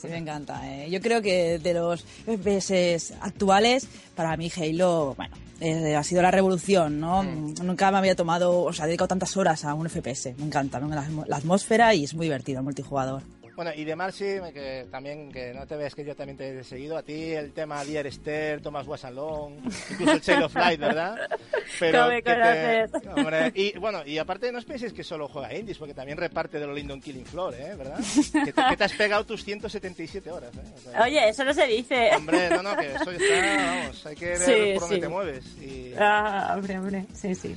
Sí, 0.00 0.06
me 0.08 0.18
encanta. 0.18 0.60
eh. 0.84 0.88
Yo 0.88 1.00
creo 1.00 1.20
que 1.20 1.58
de 1.58 1.74
los 1.74 2.04
FPS 2.26 3.12
actuales, 3.20 3.88
para 4.14 4.36
mí 4.36 4.50
Halo, 4.56 5.14
bueno, 5.16 5.34
eh, 5.60 5.96
ha 5.96 6.02
sido 6.02 6.22
la 6.22 6.30
revolución, 6.30 7.00
¿no? 7.00 7.22
Mm. 7.22 7.54
Nunca 7.64 7.90
me 7.90 7.98
había 7.98 8.14
tomado, 8.14 8.62
o 8.62 8.72
sea, 8.72 8.84
he 8.84 8.88
dedicado 8.88 9.08
tantas 9.08 9.36
horas 9.36 9.64
a 9.64 9.74
un 9.74 9.88
FPS. 9.88 10.34
Me 10.38 10.46
encanta, 10.46 10.78
encanta 10.78 10.94
la, 10.94 11.08
la 11.26 11.36
atmósfera 11.36 11.94
y 11.94 12.04
es 12.04 12.14
muy 12.14 12.26
divertido 12.26 12.58
el 12.58 12.64
multijugador. 12.64 13.22
Bueno, 13.56 13.70
y 13.74 13.84
de 13.84 13.96
Marcy, 13.96 14.36
que 14.52 14.86
también, 14.90 15.32
que 15.32 15.54
no 15.54 15.66
te 15.66 15.76
veas 15.76 15.94
que 15.94 16.04
yo 16.04 16.14
también 16.14 16.36
te 16.36 16.58
he 16.60 16.62
seguido, 16.62 16.96
a 16.98 17.02
ti 17.02 17.32
el 17.32 17.52
tema 17.52 17.82
Dear 17.84 18.06
Esther, 18.06 18.60
Thomas 18.60 18.86
Was 18.86 19.04
Alone, 19.06 19.56
incluso 19.90 20.12
el 20.12 20.20
Child 20.20 20.42
of 20.44 20.54
Light, 20.54 20.78
¿verdad? 20.78 21.16
¿Cómo 21.80 22.08
me 22.08 22.22
que 22.22 22.34
te- 22.34 23.08
hombre, 23.08 23.52
y 23.54 23.76
bueno, 23.78 24.02
y 24.04 24.18
aparte 24.18 24.52
no 24.52 24.58
os 24.58 24.64
penséis 24.66 24.92
que 24.92 25.02
solo 25.02 25.26
juega 25.28 25.54
indies, 25.54 25.78
porque 25.78 25.94
también 25.94 26.18
reparte 26.18 26.58
de 26.60 26.66
lo 26.66 26.74
lindo 26.74 26.92
en 26.94 27.00
Killing 27.00 27.24
Floor, 27.26 27.54
¿eh? 27.54 27.74
¿Verdad? 27.76 27.98
Que 28.44 28.52
te, 28.52 28.62
que 28.68 28.76
te 28.76 28.84
has 28.84 28.92
pegado 28.92 29.24
tus 29.24 29.42
177 29.44 30.30
horas, 30.30 30.54
¿eh? 30.54 30.60
O 30.74 30.78
sea, 30.90 31.02
Oye, 31.02 31.28
eso 31.28 31.42
no 31.44 31.52
se 31.54 31.66
dice. 31.66 32.10
Hombre, 32.14 32.50
no, 32.50 32.62
no, 32.62 32.76
que 32.76 32.94
eso 32.94 33.10
está, 33.10 33.56
vamos, 33.80 34.06
hay 34.06 34.16
que 34.16 34.26
ver 34.26 34.38
Sí, 34.38 34.52
por 34.74 34.80
dónde 34.80 34.94
sí. 34.96 35.00
te 35.00 35.08
mueves. 35.08 35.44
Y... 35.62 35.92
Ah, 35.98 36.52
hombre, 36.56 36.78
hombre, 36.78 37.06
sí, 37.14 37.34
sí. 37.34 37.56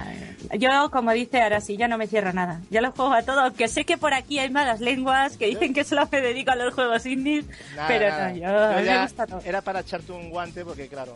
Yo, 0.58 0.90
como 0.90 1.12
dice 1.12 1.42
ahora 1.42 1.60
sí, 1.60 1.76
ya 1.76 1.86
no 1.88 1.98
me 1.98 2.06
cierro 2.06 2.32
nada. 2.32 2.60
Ya 2.70 2.80
lo 2.80 2.92
juego 2.92 3.12
a 3.12 3.22
todo, 3.22 3.40
aunque 3.40 3.68
sé 3.68 3.84
que 3.84 3.98
por 3.98 4.14
aquí 4.14 4.38
hay 4.38 4.50
malas 4.50 4.80
lenguas 4.80 5.33
que 5.36 5.46
dicen 5.46 5.72
que 5.74 5.84
solo 5.84 6.08
me 6.10 6.20
dedico 6.20 6.50
a 6.50 6.56
los 6.56 6.74
juegos 6.74 7.04
indies, 7.06 7.44
Nada, 7.74 7.88
pero 7.88 8.08
nada. 8.08 8.28
no, 8.30 8.34
yo, 8.74 8.80
mí 8.80 8.86
ya 8.86 8.94
me 8.96 9.02
gusta 9.02 9.26
todo. 9.26 9.40
Era 9.44 9.60
para 9.62 9.80
echarte 9.80 10.12
un 10.12 10.30
guante 10.30 10.64
porque, 10.64 10.88
claro, 10.88 11.14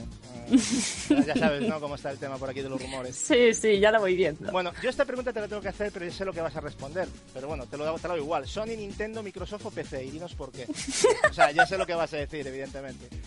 eh, 0.50 0.56
ya- 1.26 1.34
sabes, 1.37 1.62
¿no? 1.68 1.80
Cómo 1.80 1.94
está 1.96 2.10
el 2.10 2.18
tema 2.18 2.37
por 2.38 2.50
aquí 2.50 2.60
de 2.62 2.68
los 2.68 2.80
rumores. 2.82 3.16
Sí, 3.16 3.54
sí, 3.54 3.78
ya 3.80 3.90
lo 3.92 4.00
voy 4.00 4.16
viendo. 4.16 4.50
Bueno, 4.52 4.72
yo 4.82 4.90
esta 4.90 5.04
pregunta 5.04 5.32
te 5.32 5.40
la 5.40 5.48
tengo 5.48 5.62
que 5.62 5.68
hacer, 5.68 5.90
pero 5.92 6.04
yo 6.06 6.12
sé 6.12 6.25
lo 6.25 6.32
que 6.32 6.40
vas 6.40 6.54
a 6.56 6.60
responder. 6.60 7.08
Pero 7.34 7.48
bueno, 7.48 7.66
te 7.66 7.76
lo 7.76 7.87
hago, 7.87 7.98
te 7.98 8.08
lo 8.08 8.14
hago 8.14 8.22
igual. 8.22 8.46
Sony, 8.48 8.76
Nintendo, 8.76 9.22
Microsoft 9.22 9.66
o 9.66 9.70
PC. 9.70 10.04
Y 10.04 10.10
dinos 10.10 10.34
por 10.34 10.50
qué. 10.52 10.66
O 11.30 11.32
sea, 11.32 11.50
ya 11.50 11.66
sé 11.66 11.76
lo 11.78 11.87
que 11.87 11.94
vas 11.94 12.12
a 12.12 12.16
decir, 12.18 12.46
evidentemente. 12.46 13.08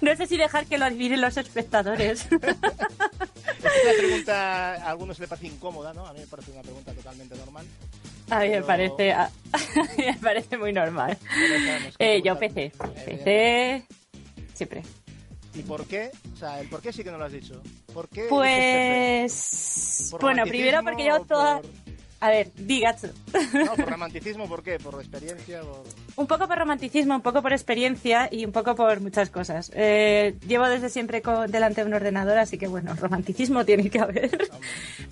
No 0.00 0.14
sé 0.16 0.26
si 0.26 0.36
dejar 0.36 0.66
que 0.66 0.76
lo 0.78 0.84
adivinen 0.86 1.20
los 1.20 1.36
espectadores. 1.36 2.26
Esta 2.30 3.68
es 3.68 3.84
una 3.84 3.92
pregunta, 3.98 4.74
a 4.74 4.90
algunos 4.90 5.18
le 5.18 5.26
parece 5.28 5.46
incómoda, 5.48 5.92
¿no? 5.94 6.06
A 6.06 6.12
mí 6.12 6.20
me 6.20 6.26
parece 6.26 6.50
una 6.52 6.62
pregunta 6.62 6.92
totalmente 6.92 7.36
normal. 7.36 7.66
A 8.30 8.40
mí 8.40 8.46
me 8.48 8.54
Pero- 8.54 8.66
parece, 8.66 9.12
a, 9.12 9.24
a 9.52 9.58
mí 9.96 10.04
me 10.06 10.14
parece 10.14 10.56
muy 10.56 10.72
normal. 10.72 11.16
Eh, 11.98 12.22
yo 12.24 12.38
PC. 12.38 12.72
PC, 13.04 13.84
siempre. 14.54 14.82
¿Y 15.54 15.62
por 15.62 15.86
qué? 15.86 16.10
O 16.32 16.36
sea, 16.36 16.60
el 16.60 16.68
por 16.68 16.80
qué 16.82 16.92
sí 16.92 17.04
que 17.04 17.10
no 17.12 17.18
lo 17.18 17.24
has 17.26 17.32
dicho. 17.32 17.62
¿Por 17.92 18.08
qué? 18.08 18.26
Pues, 18.28 20.08
bueno, 20.20 20.44
primero 20.46 20.82
porque 20.82 21.04
yo 21.06 21.20
toda... 21.24 21.60
por- 21.60 21.70
A 22.24 22.30
ver, 22.30 22.50
digacho. 22.56 23.08
No, 23.52 23.74
por 23.76 23.90
romanticismo, 23.90 24.48
¿por 24.48 24.62
qué? 24.62 24.78
¿Por 24.78 24.94
experiencia? 24.94 25.60
Por... 25.60 25.82
Un 26.16 26.26
poco 26.26 26.48
por 26.48 26.56
romanticismo, 26.58 27.14
un 27.14 27.20
poco 27.20 27.42
por 27.42 27.52
experiencia 27.52 28.28
y 28.32 28.46
un 28.46 28.52
poco 28.52 28.74
por 28.74 29.00
muchas 29.02 29.28
cosas. 29.28 29.70
Eh, 29.74 30.34
llevo 30.48 30.66
desde 30.66 30.88
siempre 30.88 31.20
co- 31.20 31.46
delante 31.48 31.82
de 31.82 31.86
un 31.88 31.92
ordenador, 31.92 32.38
así 32.38 32.56
que 32.56 32.66
bueno, 32.66 32.94
romanticismo 32.94 33.66
tiene 33.66 33.90
que 33.90 34.00
haber. 34.00 34.48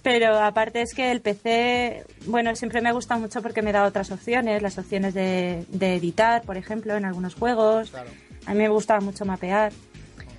Pero 0.02 0.38
aparte 0.38 0.80
es 0.80 0.94
que 0.94 1.12
el 1.12 1.20
PC, 1.20 2.06
bueno, 2.24 2.56
siempre 2.56 2.80
me 2.80 2.88
ha 2.88 2.92
gustado 2.92 3.20
mucho 3.20 3.42
porque 3.42 3.60
me 3.60 3.72
da 3.72 3.84
otras 3.84 4.10
opciones, 4.10 4.62
las 4.62 4.78
opciones 4.78 5.12
de, 5.12 5.66
de 5.68 5.96
editar, 5.96 6.40
por 6.44 6.56
ejemplo, 6.56 6.96
en 6.96 7.04
algunos 7.04 7.34
juegos. 7.34 7.90
Claro. 7.90 8.08
A 8.46 8.52
mí 8.54 8.58
me 8.58 8.68
gustaba 8.70 9.00
mucho 9.00 9.26
mapear. 9.26 9.70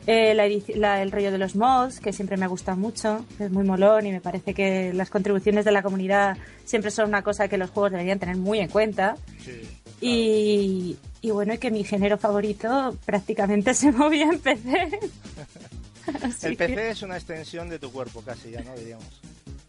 Eh, 0.05 0.33
la 0.33 0.43
la- 0.75 1.01
el 1.01 1.11
rollo 1.11 1.31
de 1.31 1.37
los 1.37 1.55
mods, 1.55 1.99
que 2.01 2.11
siempre 2.11 2.35
me 2.35 2.43
ha 2.45 2.49
gustado 2.49 2.77
mucho, 2.77 3.25
es 3.39 3.49
muy 3.51 3.63
molón 3.63 4.05
y 4.05 4.11
me 4.11 4.19
parece 4.19 4.53
que 4.53 4.91
las 4.93 5.09
contribuciones 5.09 5.63
de 5.63 5.71
la 5.71 5.81
comunidad 5.81 6.37
siempre 6.65 6.91
son 6.91 7.07
una 7.07 7.21
cosa 7.21 7.47
que 7.47 7.57
los 7.57 7.69
juegos 7.69 7.91
deberían 7.91 8.19
tener 8.19 8.35
muy 8.35 8.59
en 8.59 8.67
cuenta. 8.69 9.15
Sí. 9.45 9.61
Y, 10.01 10.97
y 11.21 11.31
bueno, 11.31 11.53
y 11.53 11.57
que 11.57 11.71
mi 11.71 11.85
género 11.85 12.17
favorito 12.17 12.97
prácticamente 13.05 13.73
se 13.73 13.91
movía 13.93 14.25
en 14.25 14.39
PC. 14.39 14.99
El 16.43 16.57
que- 16.57 16.65
PC 16.67 16.89
es 16.89 17.01
una 17.01 17.15
extensión 17.15 17.69
de 17.69 17.79
tu 17.79 17.89
cuerpo, 17.91 18.21
casi 18.21 18.51
ya, 18.51 18.61
¿no? 18.61 18.75
Diríamos. 18.75 19.21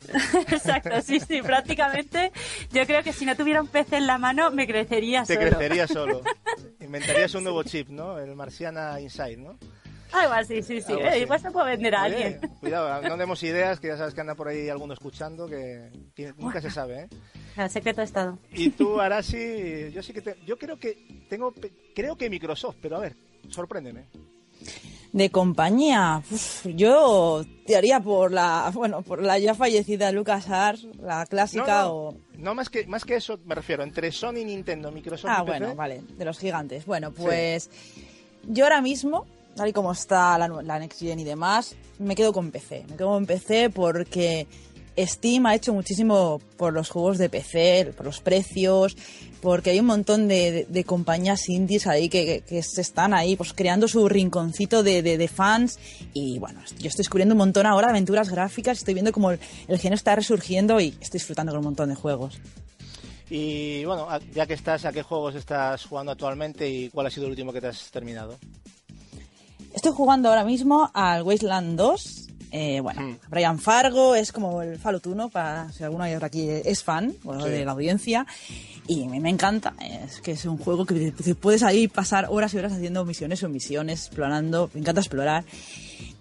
exacto, 0.51 1.01
sí, 1.03 1.21
sí, 1.21 1.41
prácticamente. 1.43 2.33
Yo 2.73 2.85
creo 2.87 3.03
que 3.03 3.13
si 3.13 3.25
no 3.25 3.37
tuviera 3.37 3.63
un 3.63 3.69
PC 3.69 3.97
en 3.99 4.07
la 4.07 4.19
mano 4.19 4.51
me 4.51 4.67
crecería 4.67 5.23
Te 5.25 5.35
solo. 5.37 5.47
crecería 5.49 5.87
solo. 5.87 6.21
Inventarías 6.81 7.35
un 7.37 7.45
nuevo 7.45 7.63
chip, 7.63 7.89
¿no? 7.89 8.19
El 8.19 8.35
Marciana 8.35 9.01
Inside, 9.01 9.37
¿no? 9.39 9.57
Algo 10.15 10.33
así, 10.35 10.63
sí, 10.63 10.81
sí. 10.81 10.93
Algo 10.93 11.05
Eh, 11.07 11.21
igual 11.21 11.41
se 11.41 11.51
puede 11.51 11.71
vender 11.73 11.95
a 11.95 12.05
Oye, 12.05 12.25
alguien. 12.25 12.51
cuidado, 12.61 13.03
no 13.09 13.17
demos 13.17 13.43
ideas, 13.43 13.81
que 13.81 13.89
ya 13.89 13.97
sabes 13.97 14.15
que 14.15 14.21
anda 14.21 14.35
por 14.35 14.49
ahí 14.49 14.69
alguno 14.69 14.95
escuchando, 14.95 15.47
que, 15.47 15.91
que 16.15 16.33
nunca 16.39 16.61
se 16.61 16.71
sabe, 16.71 17.03
¿eh? 17.03 17.09
El 17.57 17.71
secreto 17.71 18.01
de 18.01 18.05
Estado. 18.07 18.39
Y 18.53 18.71
tú, 18.71 19.01
Arasi, 19.01 19.91
yo 19.93 20.03
sí 20.03 20.13
que 20.13 20.23
te- 20.23 20.37
yo 20.47 20.59
creo 20.59 20.79
que 20.79 21.25
tengo, 21.29 21.53
creo 21.95 22.17
que 22.17 22.29
Microsoft, 22.31 22.77
pero 22.83 22.97
a 22.97 23.01
ver, 23.01 23.17
sorpréndeme. 23.49 24.07
De 25.13 25.31
compañía, 25.31 26.21
uf, 26.29 26.67
yo 26.75 27.45
te 27.67 27.77
haría 27.77 28.01
por 28.01 28.33
la, 28.33 28.69
bueno, 28.75 29.03
por 29.03 29.23
la 29.23 29.39
ya 29.39 29.55
fallecida 29.55 30.11
LucasArts, 30.11 30.89
la 31.01 31.25
clásica 31.27 31.83
no, 31.83 31.89
no, 31.89 31.93
o... 31.95 32.17
no, 32.39 32.55
más 32.57 32.69
que 32.69 32.85
más 32.89 33.05
que 33.05 33.15
eso 33.15 33.39
me 33.45 33.55
refiero 33.55 33.85
entre 33.85 34.11
Sony, 34.11 34.43
Nintendo, 34.45 34.91
Microsoft 34.91 35.31
Ah, 35.31 35.43
y 35.43 35.47
PC. 35.47 35.59
bueno, 35.61 35.75
vale, 35.77 36.03
de 36.19 36.25
los 36.25 36.37
gigantes. 36.41 36.85
Bueno, 36.85 37.13
pues 37.13 37.71
yo 38.49 38.65
ahora 38.65 38.81
mismo 38.81 39.25
tal 39.55 39.69
y 39.69 39.73
como 39.73 39.93
está 39.93 40.37
la, 40.39 40.79
Next 40.79 41.01
Gen 41.01 41.19
y 41.19 41.25
demás, 41.25 41.75
me 41.99 42.15
quedo 42.15 42.33
con 42.33 42.51
PC. 42.51 42.85
Me 42.89 42.97
quedo 42.97 43.09
con 43.09 43.27
PC 43.27 43.71
porque 43.71 44.47
Steam 44.99 45.47
ha 45.47 45.55
hecho 45.55 45.73
muchísimo 45.73 46.41
por 46.57 46.73
los 46.73 46.91
juegos 46.91 47.19
de 47.19 47.29
PC, 47.29 47.93
por 47.97 48.07
los 48.07 48.21
precios, 48.21 48.97
porque 49.41 49.71
hay 49.71 49.81
un 49.81 49.87
montón 49.87 50.29
de, 50.29 50.85
compañías 50.87 51.49
indies 51.49 51.87
ahí 51.87 52.09
que, 52.09 52.43
se 52.63 52.81
están 52.81 53.15
ahí 53.15 53.37
pues 53.37 53.53
creando 53.53 53.89
su 53.89 54.09
rinconcito 54.09 54.83
de, 54.83 55.03
de, 55.03 55.29
fans 55.29 55.79
y 56.13 56.39
bueno, 56.39 56.61
yo 56.79 56.89
estoy 56.89 57.03
descubriendo 57.03 57.35
un 57.35 57.39
montón 57.39 57.67
ahora 57.67 57.89
de 57.89 57.93
aventuras 57.93 58.31
gráficas, 58.31 58.79
estoy 58.79 58.95
viendo 58.95 59.13
como 59.13 59.31
el, 59.33 59.41
el 59.69 59.79
género 59.79 59.97
está 59.97 60.15
resurgiendo 60.17 60.81
y 60.81 60.97
estoy 61.01 61.19
disfrutando 61.19 61.53
con 61.53 61.59
un 61.59 61.65
montón 61.65 61.89
de 61.89 61.95
juegos. 61.95 62.41
Y 63.31 63.85
bueno, 63.85 64.07
ya 64.33 64.47
que 64.47 64.55
estás, 64.55 64.85
¿a 64.85 64.93
qué 64.93 65.03
juegos 65.03 65.35
estás 65.35 65.85
jugando 65.87 66.13
actualmente 66.13 66.69
y 66.69 66.91
cuál 66.91 67.07
ha 67.07 67.11
sido 67.11 67.27
el 67.27 67.31
último 67.31 67.53
que 67.53 67.61
te 67.61 67.69
has 67.69 67.91
terminado? 67.91 68.39
Estoy 69.75 69.91
jugando 69.91 70.29
ahora 70.29 70.45
mismo 70.45 70.89
al 70.95 71.25
Wasteland 71.25 71.77
2. 71.77 72.29
Eh, 72.53 72.79
bueno, 72.81 73.03
hmm. 73.03 73.17
Brian 73.29 73.59
Fargo 73.59 74.15
es 74.15 74.31
como 74.31 74.63
el 74.63 74.79
Fallout 74.79 75.05
1, 75.05 75.29
para 75.31 75.73
si 75.73 75.83
alguno 75.83 76.05
de 76.05 76.15
aquí 76.15 76.49
es 76.49 76.85
fan 76.85 77.13
de 77.25 77.65
la 77.65 77.73
audiencia. 77.73 78.25
Y 78.87 79.09
me, 79.09 79.19
me 79.19 79.31
encanta. 79.31 79.75
Es 79.81 80.21
que 80.21 80.31
es 80.33 80.45
un 80.45 80.59
juego 80.59 80.87
que 80.87 81.13
puedes 81.35 81.65
ahí 81.65 81.89
pasar 81.89 82.29
horas 82.31 82.55
y 82.55 82.59
horas 82.59 82.73
haciendo 82.73 83.05
misiones 83.05 83.43
o 83.43 83.49
misiones, 83.49 84.07
explorando. 84.07 84.71
Me 84.75 84.81
encanta 84.81 85.01
explorar. 85.01 85.45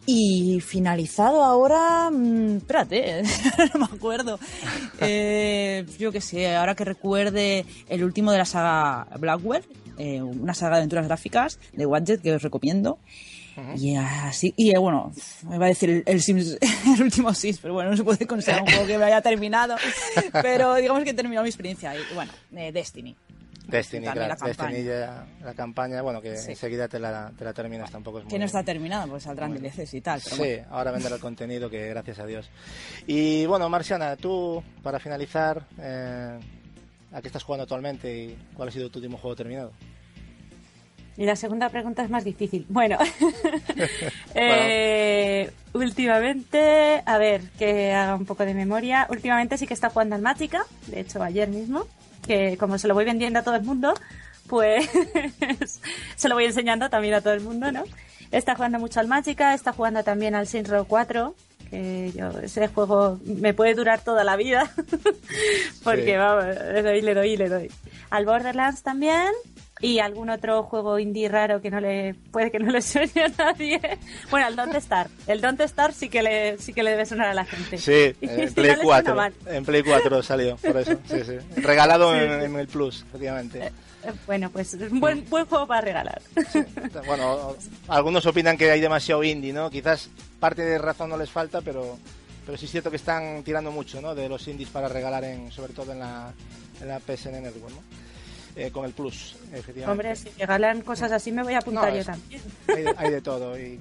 Y 0.07 0.59
finalizado 0.59 1.43
ahora, 1.43 2.09
mmm, 2.09 2.57
espérate, 2.57 3.21
no 3.73 3.81
me 3.81 3.85
acuerdo. 3.85 4.39
Eh, 5.05 5.85
yo 5.99 6.13
qué 6.13 6.21
sé, 6.21 6.55
ahora 6.55 6.75
que 6.75 6.85
recuerde 6.85 7.65
el 7.89 8.05
último 8.05 8.31
de 8.31 8.37
la 8.37 8.45
saga 8.45 9.07
Blackwell, 9.19 9.65
eh, 9.97 10.21
una 10.21 10.53
saga 10.53 10.75
de 10.75 10.77
aventuras 10.77 11.05
gráficas 11.07 11.59
de 11.73 11.85
Wadget 11.85 12.21
que 12.21 12.33
os 12.33 12.41
recomiendo. 12.41 12.99
Y 13.75 13.95
así, 13.95 14.53
y 14.57 14.71
eh, 14.71 14.79
bueno, 14.79 15.11
me 15.47 15.57
va 15.57 15.65
a 15.65 15.69
decir 15.69 15.89
el, 15.89 16.03
el, 16.07 17.01
último 17.01 17.33
Sims, 17.33 17.59
pero 17.59 17.73
bueno, 17.73 17.91
no 17.91 17.97
se 17.97 18.03
puede 18.03 18.25
considerar 18.25 18.63
un 18.63 18.69
juego 18.69 18.87
que 18.87 18.97
me 18.97 19.05
haya 19.05 19.21
terminado. 19.21 19.75
Pero 20.41 20.75
digamos 20.75 21.03
que 21.03 21.11
he 21.11 21.13
terminado 21.13 21.43
mi 21.43 21.49
experiencia. 21.49 21.93
Y 21.95 22.15
bueno, 22.15 22.31
Destiny. 22.51 23.15
Destiny, 23.67 24.03
claro, 24.03 24.27
la 24.27 24.47
Destiny 24.47 24.83
ya, 24.83 25.25
la 25.41 25.53
campaña, 25.53 26.01
bueno, 26.01 26.21
que 26.21 26.35
enseguida 26.35 26.87
te 26.87 26.99
la, 26.99 27.31
te 27.37 27.45
la 27.45 27.53
terminas, 27.53 27.89
tampoco 27.89 28.19
es 28.19 28.25
muy... 28.25 28.31
Que 28.31 28.39
no 28.39 28.45
está 28.45 28.61
terminada, 28.61 29.07
pues 29.07 29.23
saldrán 29.23 29.53
DLCs 29.53 29.93
y 29.93 30.01
tal. 30.01 30.19
sí, 30.19 30.57
ahora 30.69 30.91
vendrá 30.91 31.15
el 31.15 31.21
contenido, 31.21 31.69
que 31.69 31.87
gracias 31.87 32.19
a 32.19 32.25
Dios. 32.25 32.49
Y 33.07 33.45
bueno, 33.45 33.69
Marciana, 33.69 34.17
tú, 34.17 34.61
para 34.81 34.99
finalizar, 34.99 35.65
eh, 35.79 36.39
¿a 37.13 37.21
qué 37.21 37.27
estás 37.27 37.43
jugando 37.43 37.63
actualmente 37.63 38.13
y 38.13 38.37
cuál 38.53 38.67
ha 38.69 38.71
sido 38.71 38.89
tu 38.89 38.99
último 38.99 39.17
juego 39.17 39.35
terminado? 39.35 39.71
Y 41.17 41.25
la 41.25 41.35
segunda 41.35 41.69
pregunta 41.69 42.03
es 42.03 42.09
más 42.09 42.23
difícil. 42.23 42.65
Bueno, 42.69 42.97
eh, 44.35 45.51
últimamente, 45.73 47.03
a 47.05 47.17
ver, 47.17 47.41
que 47.59 47.93
haga 47.93 48.15
un 48.15 48.25
poco 48.25 48.45
de 48.45 48.53
memoria. 48.53 49.07
Últimamente 49.09 49.57
sí 49.57 49.67
que 49.67 49.73
está 49.73 49.89
jugando 49.89 50.15
al 50.15 50.21
Mágica, 50.21 50.65
de 50.87 51.01
hecho 51.01 51.21
ayer 51.21 51.49
mismo 51.49 51.87
que 52.23 52.57
como 52.57 52.77
se 52.77 52.87
lo 52.87 52.93
voy 52.93 53.05
vendiendo 53.05 53.39
a 53.39 53.43
todo 53.43 53.55
el 53.55 53.63
mundo, 53.63 53.93
pues 54.47 54.89
se 56.15 56.29
lo 56.29 56.35
voy 56.35 56.45
enseñando 56.45 56.89
también 56.89 57.13
a 57.13 57.21
todo 57.21 57.33
el 57.33 57.41
mundo, 57.41 57.71
¿no? 57.71 57.83
Está 58.31 58.55
jugando 58.55 58.79
mucho 58.79 58.99
al 58.99 59.07
Magica, 59.07 59.53
está 59.53 59.73
jugando 59.73 60.03
también 60.03 60.33
al 60.33 60.47
Saints 60.47 60.69
Row 60.69 60.85
4, 60.85 61.35
que 61.69 62.11
yo, 62.15 62.29
ese 62.39 62.67
juego 62.67 63.19
me 63.25 63.53
puede 63.53 63.75
durar 63.75 64.01
toda 64.03 64.23
la 64.23 64.35
vida, 64.35 64.71
porque 65.83 66.17
vamos, 66.17 66.45
le 66.45 66.81
doy, 66.81 67.01
le 67.01 67.13
doy, 67.13 67.37
le 67.37 67.49
doy. 67.49 67.71
Al 68.09 68.25
Borderlands 68.25 68.81
también, 68.81 69.31
y 69.83 69.99
algún 69.99 70.29
otro 70.29 70.63
juego 70.63 70.97
indie 70.97 71.27
raro 71.27 71.61
que 71.61 71.69
no 71.69 71.81
le 71.81 72.15
puede 72.31 72.51
que 72.51 72.57
no 72.57 72.71
le 72.71 72.81
suene 72.81 73.11
a 73.21 73.27
nadie. 73.27 73.81
Bueno, 74.31 74.47
el 74.47 74.55
Don't 74.55 74.73
Star. 74.75 75.09
El 75.27 75.41
Don't 75.41 75.59
Star 75.59 75.93
sí 75.93 76.07
que 76.07 76.23
le 76.23 76.57
sí 76.57 76.73
que 76.73 76.83
le 76.83 76.91
debe 76.91 77.05
sonar 77.05 77.27
a 77.27 77.33
la 77.33 77.43
gente. 77.43 77.77
Sí, 77.77 78.15
en 78.21 78.53
Play 78.53 78.75
4. 78.81 79.17
En 79.47 79.65
Play 79.65 79.83
4 79.83 80.23
salió, 80.23 80.55
por 80.55 80.77
eso. 80.77 80.93
Sí, 81.05 81.19
sí. 81.25 81.61
Regalado 81.61 82.15
En, 82.15 82.55
el 82.55 82.67
Plus, 82.67 83.03
efectivamente. 83.09 83.59
Eh, 83.59 83.71
eh, 84.05 84.11
bueno, 84.25 84.49
pues 84.51 84.77
buen, 84.89 85.29
buen 85.29 85.45
juego 85.45 85.67
para 85.67 85.81
regalar. 85.81 86.21
Bueno, 87.05 87.57
algunos 87.89 88.25
opinan 88.25 88.57
que 88.57 88.71
hay 88.71 88.79
demasiado 88.79 89.21
indie, 89.21 89.51
¿no? 89.51 89.69
Quizás 89.69 90.09
parte 90.39 90.61
de 90.61 90.77
razón 90.77 91.09
no 91.09 91.17
les 91.17 91.29
falta, 91.29 91.59
pero 91.59 91.97
pero 92.45 92.57
sí 92.57 92.65
es 92.65 92.71
cierto 92.71 92.89
que 92.89 92.97
están 92.97 93.43
tirando 93.43 93.71
mucho, 93.71 94.01
¿no? 94.01 94.15
De 94.15 94.29
los 94.29 94.47
indies 94.47 94.69
para 94.69 94.87
regalar, 94.87 95.25
en, 95.25 95.51
sobre 95.51 95.73
todo 95.73 95.91
en 95.91 95.99
la, 95.99 96.33
en 96.81 96.87
la 96.87 96.99
PSN 96.99 97.41
Network, 97.41 97.73
¿no? 97.73 98.12
Eh, 98.55 98.69
con 98.71 98.85
el 98.85 98.93
Plus, 98.93 99.35
efectivamente. 99.51 99.89
Hombre, 99.89 100.15
si 100.15 100.29
regalan 100.39 100.81
cosas 100.81 101.11
así 101.11 101.31
me 101.31 101.41
voy 101.41 101.53
a 101.53 101.59
apuntar 101.59 101.93
yo 101.93 102.05
también. 102.05 102.41
Hay, 102.97 103.09
de 103.09 103.21
todo 103.21 103.57
y 103.57 103.79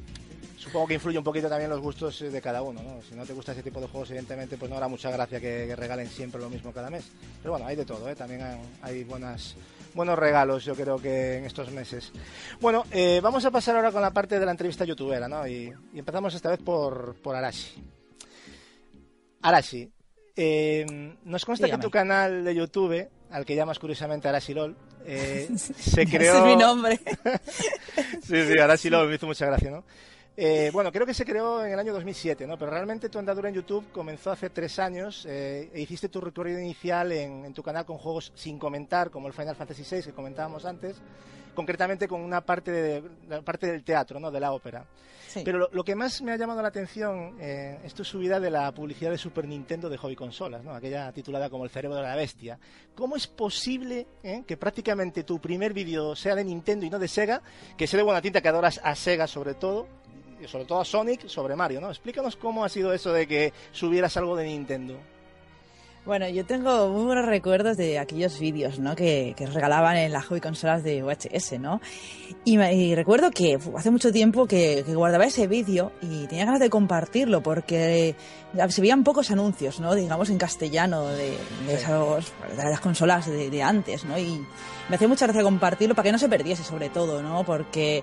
supongo 0.56 0.86
que 0.86 0.94
influye 0.94 1.18
un 1.18 1.24
poquito 1.24 1.48
también 1.48 1.68
los 1.68 1.80
gustos 1.80 2.20
de 2.20 2.40
cada 2.40 2.62
uno, 2.62 2.82
¿no? 2.82 3.02
Si 3.02 3.14
no 3.14 3.26
te 3.26 3.34
gusta 3.34 3.52
ese 3.52 3.62
tipo 3.62 3.80
de 3.80 3.88
juegos, 3.88 4.10
evidentemente, 4.10 4.56
pues 4.56 4.70
no 4.70 4.76
hará 4.78 4.88
mucha 4.88 5.10
gracia 5.10 5.40
que, 5.40 5.76
regalen 5.76 6.08
siempre 6.08 6.40
lo 6.40 6.48
mismo 6.48 6.72
cada 6.72 6.88
mes. 6.88 7.04
Pero 7.42 7.52
bueno, 7.52 7.66
hay 7.66 7.76
de 7.76 7.84
todo, 7.84 8.08
¿eh? 8.08 8.16
También 8.16 8.42
hay 8.80 9.04
buenas 9.04 9.56
buenos 9.94 10.18
regalos, 10.18 10.64
yo 10.64 10.74
creo 10.74 10.98
que 10.98 11.36
en 11.36 11.44
estos 11.44 11.70
meses. 11.70 12.12
Bueno, 12.60 12.84
eh, 12.90 13.20
vamos 13.22 13.44
a 13.44 13.50
pasar 13.50 13.76
ahora 13.76 13.92
con 13.92 14.00
la 14.02 14.10
parte 14.10 14.38
de 14.38 14.46
la 14.46 14.52
entrevista 14.52 14.84
youtubera, 14.84 15.28
¿no? 15.28 15.46
Y, 15.46 15.72
empezamos 15.94 16.34
esta 16.34 16.50
vez 16.50 16.60
por, 16.60 17.14
por 17.16 17.36
Arashi. 17.36 17.82
Arashi, 19.42 19.90
eh, 20.36 21.16
nos 21.24 21.44
consta 21.44 21.68
que 21.68 21.78
tu 21.78 21.90
canal 21.90 22.44
de 22.44 22.54
YouTube 22.54 23.08
al 23.32 23.44
que 23.44 23.56
llamas 23.56 23.78
curiosamente 23.78 24.28
Arashilol, 24.28 24.76
eh, 25.04 25.48
se 25.56 26.06
creó... 26.06 26.34
Ese 26.34 26.38
es 26.38 26.44
mi 26.44 26.56
nombre. 26.56 27.00
sí, 28.22 28.46
sí, 28.46 28.58
Arashilol, 28.58 29.08
me 29.08 29.14
hizo 29.16 29.26
mucha 29.26 29.46
gracia, 29.46 29.70
¿no? 29.70 29.84
Eh, 30.34 30.70
bueno, 30.72 30.90
creo 30.90 31.04
que 31.04 31.12
se 31.12 31.26
creó 31.26 31.64
en 31.64 31.72
el 31.72 31.78
año 31.78 31.92
2007, 31.92 32.46
¿no? 32.46 32.58
Pero 32.58 32.70
realmente 32.70 33.10
tu 33.10 33.18
andadura 33.18 33.50
en 33.50 33.54
YouTube 33.54 33.92
comenzó 33.92 34.30
hace 34.30 34.48
tres 34.48 34.78
años 34.78 35.26
eh, 35.28 35.70
e 35.74 35.80
hiciste 35.82 36.08
tu 36.08 36.22
recorrido 36.22 36.58
inicial 36.58 37.12
en, 37.12 37.52
tu 37.52 37.62
canal 37.62 37.84
con 37.84 37.98
juegos 37.98 38.32
sin 38.34 38.58
comentar, 38.58 39.10
como 39.10 39.28
el 39.28 39.34
Final 39.34 39.56
Fantasy 39.56 39.84
VI 39.88 40.02
que 40.04 40.12
comentábamos 40.12 40.64
antes, 40.64 40.96
concretamente 41.54 42.08
con 42.08 42.22
una 42.22 42.40
parte, 42.40 42.70
de, 42.70 43.02
la 43.28 43.42
parte 43.42 43.66
del 43.66 43.84
teatro, 43.84 44.18
¿no? 44.20 44.30
De 44.30 44.40
la 44.40 44.52
ópera. 44.52 44.86
Pero 45.44 45.68
lo, 45.72 45.84
que 45.84 45.94
más 45.94 46.22
me 46.22 46.32
ha 46.32 46.36
llamado 46.36 46.62
la 46.62 46.68
atención 46.68 47.36
eh, 47.40 47.78
es 47.84 47.94
tu 47.94 48.04
subida 48.04 48.40
de 48.40 48.50
la 48.50 48.72
publicidad 48.72 49.10
de 49.10 49.18
Super 49.18 49.46
Nintendo 49.46 49.88
de 49.88 49.96
Hobby 49.96 50.16
Consolas, 50.16 50.62
¿no? 50.62 50.72
aquella 50.72 51.12
titulada 51.12 51.48
como 51.50 51.64
El 51.64 51.70
cerebro 51.70 51.96
de 51.96 52.02
la 52.02 52.14
bestia. 52.14 52.58
¿Cómo 52.94 53.16
es 53.16 53.26
posible 53.26 54.06
eh, 54.22 54.44
que 54.46 54.56
prácticamente 54.56 55.24
tu 55.24 55.40
primer 55.40 55.72
vídeo 55.72 56.14
sea 56.14 56.34
de 56.34 56.44
Nintendo 56.44 56.86
y 56.86 56.90
no 56.90 56.98
de 56.98 57.08
Sega? 57.08 57.42
Que 57.76 57.86
sé 57.86 57.96
de 57.96 58.02
buena 58.02 58.20
tinta 58.20 58.40
que 58.40 58.48
adoras 58.48 58.80
a 58.82 58.94
Sega 58.94 59.26
sobre 59.26 59.54
todo, 59.54 59.86
sobre 60.46 60.64
todo 60.64 60.80
a 60.80 60.84
Sonic 60.84 61.28
sobre 61.28 61.56
Mario, 61.56 61.80
¿no? 61.80 61.90
Explícanos 61.90 62.36
cómo 62.36 62.64
ha 62.64 62.68
sido 62.68 62.92
eso 62.92 63.12
de 63.12 63.26
que 63.26 63.52
subieras 63.72 64.16
algo 64.16 64.36
de 64.36 64.46
Nintendo. 64.46 65.11
Bueno, 66.04 66.28
yo 66.28 66.44
tengo 66.44 66.88
muy 66.88 67.04
buenos 67.04 67.26
recuerdos 67.26 67.76
de 67.76 68.00
aquellos 68.00 68.40
vídeos, 68.40 68.80
¿no? 68.80 68.96
Que, 68.96 69.34
que 69.36 69.46
regalaban 69.46 69.96
en 69.96 70.10
las 70.10 70.26
hobby 70.26 70.40
consolas 70.40 70.82
de 70.82 71.00
VHS, 71.00 71.60
¿no? 71.60 71.80
Y, 72.44 72.96
recuerdo 72.96 73.30
que 73.30 73.56
hace 73.76 73.90
mucho 73.92 74.10
tiempo 74.10 74.48
que, 74.48 74.82
guardaba 74.82 75.26
ese 75.26 75.46
vídeo 75.46 75.92
y 76.02 76.26
tenía 76.26 76.44
ganas 76.44 76.58
de 76.58 76.70
compartirlo 76.70 77.40
porque 77.40 78.16
se 78.68 78.80
veían 78.80 79.04
pocos 79.04 79.30
anuncios, 79.30 79.78
¿no? 79.78 79.94
Digamos 79.94 80.28
en 80.30 80.38
castellano 80.38 81.06
de, 81.06 81.36
esos, 81.68 82.32
de 82.56 82.64
las 82.64 82.80
consolas 82.80 83.28
de, 83.28 83.48
de 83.48 83.62
antes, 83.62 84.04
¿no? 84.04 84.18
Y 84.18 84.44
me 84.88 84.96
hacía 84.96 85.06
mucha 85.06 85.26
gracia 85.26 85.44
compartirlo 85.44 85.94
para 85.94 86.06
que 86.06 86.12
no 86.12 86.18
se 86.18 86.28
perdiese 86.28 86.64
sobre 86.64 86.88
todo, 86.88 87.22
¿no? 87.22 87.44
Porque 87.44 88.02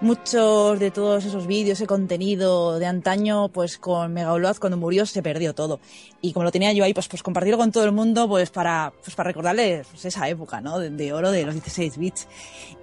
muchos 0.00 0.78
de 0.78 0.90
todos 0.90 1.24
esos 1.24 1.46
vídeos, 1.46 1.78
ese 1.78 1.86
contenido 1.86 2.78
de 2.78 2.86
antaño, 2.86 3.48
pues 3.48 3.78
con 3.78 4.12
Megaoloz 4.12 4.60
cuando 4.60 4.76
murió 4.76 5.06
se 5.06 5.22
perdió 5.22 5.54
todo. 5.54 5.80
Y 6.20 6.32
como 6.32 6.44
lo 6.44 6.52
tenía 6.52 6.72
yo 6.72 6.84
ahí, 6.84 6.94
pues, 6.94 7.08
pues 7.08 7.22
compartirlo 7.22 7.58
con 7.58 7.72
todo 7.72 7.84
el 7.84 7.92
mundo, 7.92 8.28
pues 8.28 8.50
para, 8.50 8.92
pues 9.02 9.14
para 9.16 9.28
recordarles 9.28 9.86
pues, 9.88 10.04
esa 10.04 10.28
época, 10.28 10.60
¿no? 10.60 10.78
De, 10.78 11.12
oro 11.12 11.30
de 11.30 11.44
los 11.44 11.54
16 11.54 11.98
bits. 11.98 12.28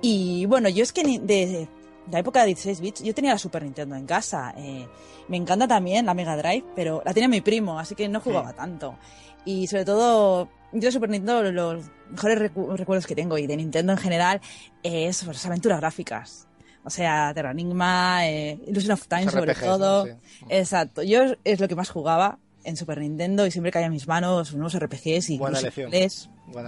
Y 0.01 0.45
bueno, 0.45 0.69
yo 0.69 0.83
es 0.83 0.91
que 0.91 1.19
de, 1.19 1.67
la 2.11 2.19
época 2.19 2.41
de 2.41 2.47
16 2.47 2.81
bits, 2.81 3.03
yo 3.03 3.13
tenía 3.13 3.31
la 3.31 3.39
Super 3.39 3.63
Nintendo 3.63 3.95
en 3.95 4.05
casa. 4.05 4.53
Eh, 4.57 4.87
me 5.27 5.37
encanta 5.37 5.67
también 5.67 6.05
la 6.05 6.13
Mega 6.13 6.35
Drive, 6.35 6.65
pero 6.75 7.01
la 7.05 7.13
tenía 7.13 7.29
mi 7.29 7.41
primo, 7.41 7.79
así 7.79 7.95
que 7.95 8.07
no 8.09 8.19
jugaba 8.19 8.53
tanto. 8.53 8.97
Y 9.45 9.67
sobre 9.67 9.85
todo, 9.85 10.49
yo 10.73 10.81
de 10.81 10.91
Super 10.91 11.09
Nintendo, 11.09 11.43
los 11.51 11.85
mejores 12.09 12.51
recuerdos 12.77 13.07
que 13.07 13.15
tengo 13.15 13.37
y 13.37 13.47
de 13.47 13.55
Nintendo 13.55 13.93
en 13.93 13.99
general 13.99 14.41
es 14.83 15.23
pues, 15.23 15.45
aventuras 15.45 15.79
gráficas. 15.79 16.47
O 16.85 16.89
sea, 16.89 17.33
Terra 17.33 17.51
Enigma, 17.51 18.27
eh, 18.27 18.59
Illusion 18.67 18.91
of 18.91 19.07
Time 19.07 19.29
sobre 19.29 19.55
todo. 19.55 20.07
Exacto. 20.49 21.03
Yo 21.03 21.23
es 21.43 21.59
lo 21.59 21.67
que 21.67 21.75
más 21.75 21.89
jugaba 21.89 22.37
en 22.63 22.77
Super 22.77 22.99
Nintendo 22.99 23.45
y 23.45 23.51
siempre 23.51 23.71
caía 23.71 23.87
en 23.87 23.91
mis 23.91 24.07
manos 24.07 24.53
nuevos 24.53 24.77
RPGs 24.77 25.31
y 25.31 25.37
Buena 25.37 25.61
lección. 25.61 25.91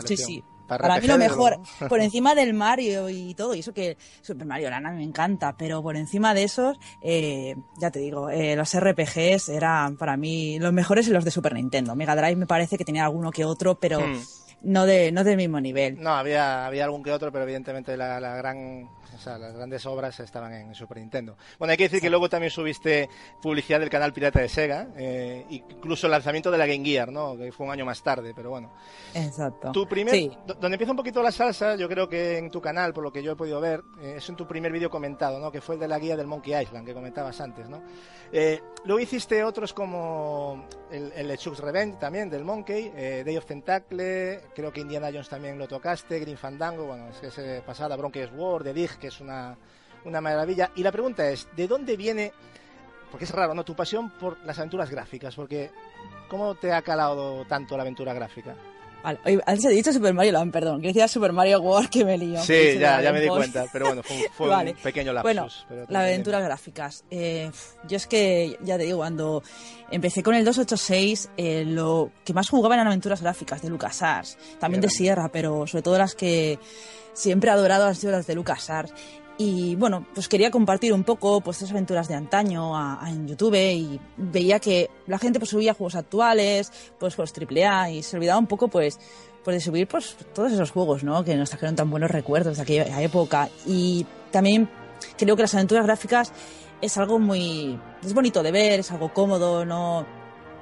sí, 0.06 0.18
sí. 0.18 0.44
Para, 0.68 1.00
mí 1.00 1.08
lo 1.08 1.18
mejor, 1.18 1.62
por 1.88 2.02
encima 2.02 2.36
del 2.36 2.54
Mario 2.54 3.08
y 3.10 3.34
todo, 3.36 3.56
y 3.56 3.60
eso 3.60 3.74
que 3.74 3.96
Super 4.22 4.46
Mario 4.46 4.70
Land 4.70 4.98
me 4.98 5.04
encanta, 5.04 5.56
pero 5.58 5.82
por 5.82 5.96
encima 5.96 6.34
de 6.34 6.44
esos, 6.44 6.78
eh, 7.02 7.56
ya 7.80 7.90
te 7.90 8.00
digo, 8.00 8.30
eh, 8.30 8.58
los 8.58 8.78
RPGs 8.78 9.48
eran 9.48 9.96
para 9.96 10.18
mí 10.18 10.60
los 10.60 10.74
mejores 10.74 11.08
y 11.08 11.12
los 11.12 11.24
de 11.24 11.32
Super 11.32 11.54
Nintendo. 11.54 11.96
Mega 11.96 12.18
Drive 12.18 12.36
me 12.36 12.48
parece 12.48 12.78
que 12.78 12.84
tenía 12.84 13.06
alguno 13.06 13.32
que 13.32 13.46
otro, 13.46 13.80
pero... 13.80 14.02
Hmm 14.02 14.22
no 14.62 14.86
de 14.86 15.12
no 15.12 15.24
del 15.24 15.38
mismo 15.38 15.60
nivel. 15.60 16.02
No, 16.02 16.12
había, 16.12 16.66
había 16.66 16.86
algún 16.86 17.04
que 17.04 17.12
otro, 17.12 17.32
pero 17.32 17.44
evidentemente 17.44 17.96
la, 17.96 18.20
la 18.20 18.36
gran 18.36 18.90
o 19.18 19.20
sea, 19.20 19.38
las 19.40 19.56
grandes 19.56 19.86
obras 19.88 20.20
estaban 20.20 20.54
en 20.54 20.76
Super 20.76 20.98
Nintendo. 21.00 21.36
Bueno, 21.58 21.72
hay 21.72 21.78
que 21.78 21.86
decir 21.86 22.00
que 22.00 22.10
luego 22.10 22.30
también 22.30 22.52
subiste 22.52 23.10
publicidad 23.42 23.80
del 23.80 23.90
canal 23.90 24.14
pirata 24.14 24.40
de 24.40 24.48
Sega, 24.48 24.90
eh, 24.96 25.44
incluso 25.50 26.06
el 26.06 26.12
lanzamiento 26.12 26.52
de 26.52 26.58
la 26.60 26.68
Game 26.68 26.86
Gear, 26.86 27.12
¿no? 27.12 27.36
Que 27.36 27.52
fue 27.52 27.66
un 27.66 27.72
año 27.72 27.84
más 27.84 28.04
tarde, 28.04 28.34
pero 28.36 28.52
bueno. 28.52 28.72
Exacto. 29.16 29.72
Tu 29.72 29.88
primer, 29.88 30.38
donde 30.46 30.76
empieza 30.76 30.92
un 30.92 30.98
poquito 30.98 31.24
la 31.24 31.32
salsa, 31.32 31.76
yo 31.76 31.90
creo 31.90 32.08
que 32.08 32.38
en 32.38 32.52
tu 32.52 32.62
canal, 32.62 32.94
por 32.94 33.04
lo 33.04 33.12
que 33.12 33.24
yo 33.24 33.32
he 33.32 33.36
podido 33.36 33.60
ver, 33.60 33.84
eh, 34.00 34.16
es 34.18 34.30
en 34.30 34.36
tu 34.36 34.48
primer 34.48 34.72
vídeo 34.72 34.90
comentado, 34.90 35.40
¿no? 35.40 35.52
Que 35.52 35.62
fue 35.62 35.76
el 35.76 35.82
de 35.82 35.88
la 35.88 35.98
guía 35.98 36.16
del 36.16 36.28
Monkey 36.28 36.62
Island, 36.62 36.86
que 36.86 36.94
comentabas 36.94 37.42
antes, 37.42 37.68
¿no? 37.68 37.82
Eh, 38.32 38.62
luego 38.86 39.00
hiciste 39.00 39.44
otros 39.44 39.74
como 39.74 40.68
el, 40.92 41.12
el 41.14 41.38
Revenge 41.58 41.98
también, 41.98 42.30
del 42.30 42.44
Monkey, 42.44 42.92
Day 43.24 43.36
of 43.38 43.46
Tentacle, 43.46 44.42
creo 44.54 44.72
que 44.72 44.82
Indiana 44.82 45.08
Jones 45.12 45.30
también 45.30 45.58
lo 45.58 45.68
tocaste, 45.68 46.20
Green 46.20 46.38
Fandango, 46.38 46.86
bueno, 46.86 47.10
es 47.10 47.18
que 47.18 47.32
se 47.32 47.62
pasada, 47.62 47.96
Bronx 47.96 48.18
War, 48.36 48.64
The 48.64 48.74
Dig, 48.74 49.00
que 49.08 49.16
es 49.16 49.22
una, 49.22 49.56
una 50.04 50.20
maravilla. 50.22 50.72
Y 50.76 50.84
la 50.84 50.92
pregunta 50.92 51.30
es, 51.30 51.48
¿de 51.56 51.68
dónde 51.68 51.96
viene, 51.96 52.34
porque 53.10 53.26
es 53.26 53.32
raro, 53.32 53.54
¿no? 53.54 53.64
Tu 53.64 53.76
pasión 53.76 54.10
por 54.12 54.38
las 54.46 54.58
aventuras 54.60 54.90
gráficas, 54.90 55.36
porque 55.36 55.72
¿cómo 56.28 56.56
te 56.56 56.74
ha 56.74 56.82
calado 56.82 57.46
tanto 57.46 57.78
la 57.78 57.84
aventura 57.84 58.14
gráfica? 58.14 58.56
Vale, 59.04 59.20
antes 59.46 59.64
he 59.64 59.70
dicho 59.70 59.94
Super 59.94 60.14
Mario 60.14 60.34
Land, 60.34 60.52
perdón, 60.52 60.82
que 60.82 60.88
decía 60.88 61.08
Super 61.08 61.32
Mario 61.32 61.62
World 61.62 61.88
que 61.90 62.04
me 62.04 62.18
lío. 62.18 62.42
Sí, 62.42 62.78
ya, 62.78 63.02
ya 63.02 63.14
me 63.14 63.22
di 63.22 63.30
cuenta, 63.30 63.66
pero 63.72 63.86
bueno, 63.86 64.02
fue, 64.04 64.50
un 64.50 64.74
pequeño 64.84 65.14
lapsus. 65.14 65.66
Bueno, 65.70 65.86
las 65.88 66.04
aventuras 66.04 66.44
gráficas. 66.44 67.06
Eh, 67.10 67.50
yo 67.88 67.96
es 67.96 68.08
que, 68.08 68.58
ya 68.64 68.78
te 68.78 68.84
digo, 68.84 68.98
cuando 68.98 69.44
empecé 69.92 70.24
con 70.24 70.36
el 70.36 70.44
286, 70.44 71.30
eh, 71.38 71.64
lo 71.66 72.12
que 72.26 72.34
más 72.34 72.50
jugaba 72.50 72.76
eran 72.76 72.88
aventuras 72.88 73.22
gráficas 73.22 73.62
de 73.62 73.70
LucasArts, 73.70 74.38
también 74.60 74.82
de 74.82 74.90
Sierra, 74.90 75.30
pero 75.30 75.66
sobre 75.68 75.84
todo 75.84 75.98
las 75.98 76.14
que 76.14 76.60
siempre 77.18 77.50
he 77.50 77.54
adorado 77.54 77.86
las 77.86 78.28
de 78.28 78.36
LucasArts. 78.36 78.94
Y 79.40 79.76
bueno, 79.76 80.06
pues 80.14 80.28
quería 80.28 80.50
compartir 80.50 80.94
un 80.94 81.04
poco 81.04 81.42
pues 81.42 81.58
esas 81.58 81.72
aventuras 81.72 82.08
de 82.08 82.16
antaño 82.16 82.74
en 83.06 83.28
YouTube 83.28 83.56
y 83.56 84.00
veía 84.18 84.60
que 84.60 84.90
la 85.06 85.20
gente 85.20 85.38
pues 85.38 85.52
subía 85.52 85.76
juegos 85.76 85.96
actuales, 85.96 86.72
pues 86.98 87.16
juegos 87.16 87.34
AAA 87.38 87.92
y 87.92 88.04
se 88.04 88.18
olvidaba 88.18 88.40
un 88.40 88.48
poco 88.48 88.68
pues, 88.68 89.00
pues 89.44 89.58
de 89.58 89.62
subir 89.62 89.88
pues 89.88 90.18
todos 90.34 90.52
esos 90.52 90.72
juegos, 90.72 91.04
¿no? 91.04 91.24
Que 91.24 91.36
nos 91.36 91.52
trajeron 91.52 91.76
tan 91.76 91.92
buenos 91.92 92.10
recuerdos 92.10 92.58
de 92.58 92.64
aquella 92.64 93.02
época. 93.02 93.50
Y 93.68 94.08
también 94.32 94.70
creo 95.18 95.36
que 95.36 95.44
las 95.44 95.54
aventuras 95.54 95.86
gráficas 95.86 96.34
es 96.82 96.98
algo 96.98 97.20
muy 97.20 97.80
es 98.04 98.14
bonito 98.16 98.42
de 98.42 98.52
ver, 98.52 98.80
es 98.80 98.92
algo 98.92 99.14
cómodo, 99.14 99.66
no 99.66 100.17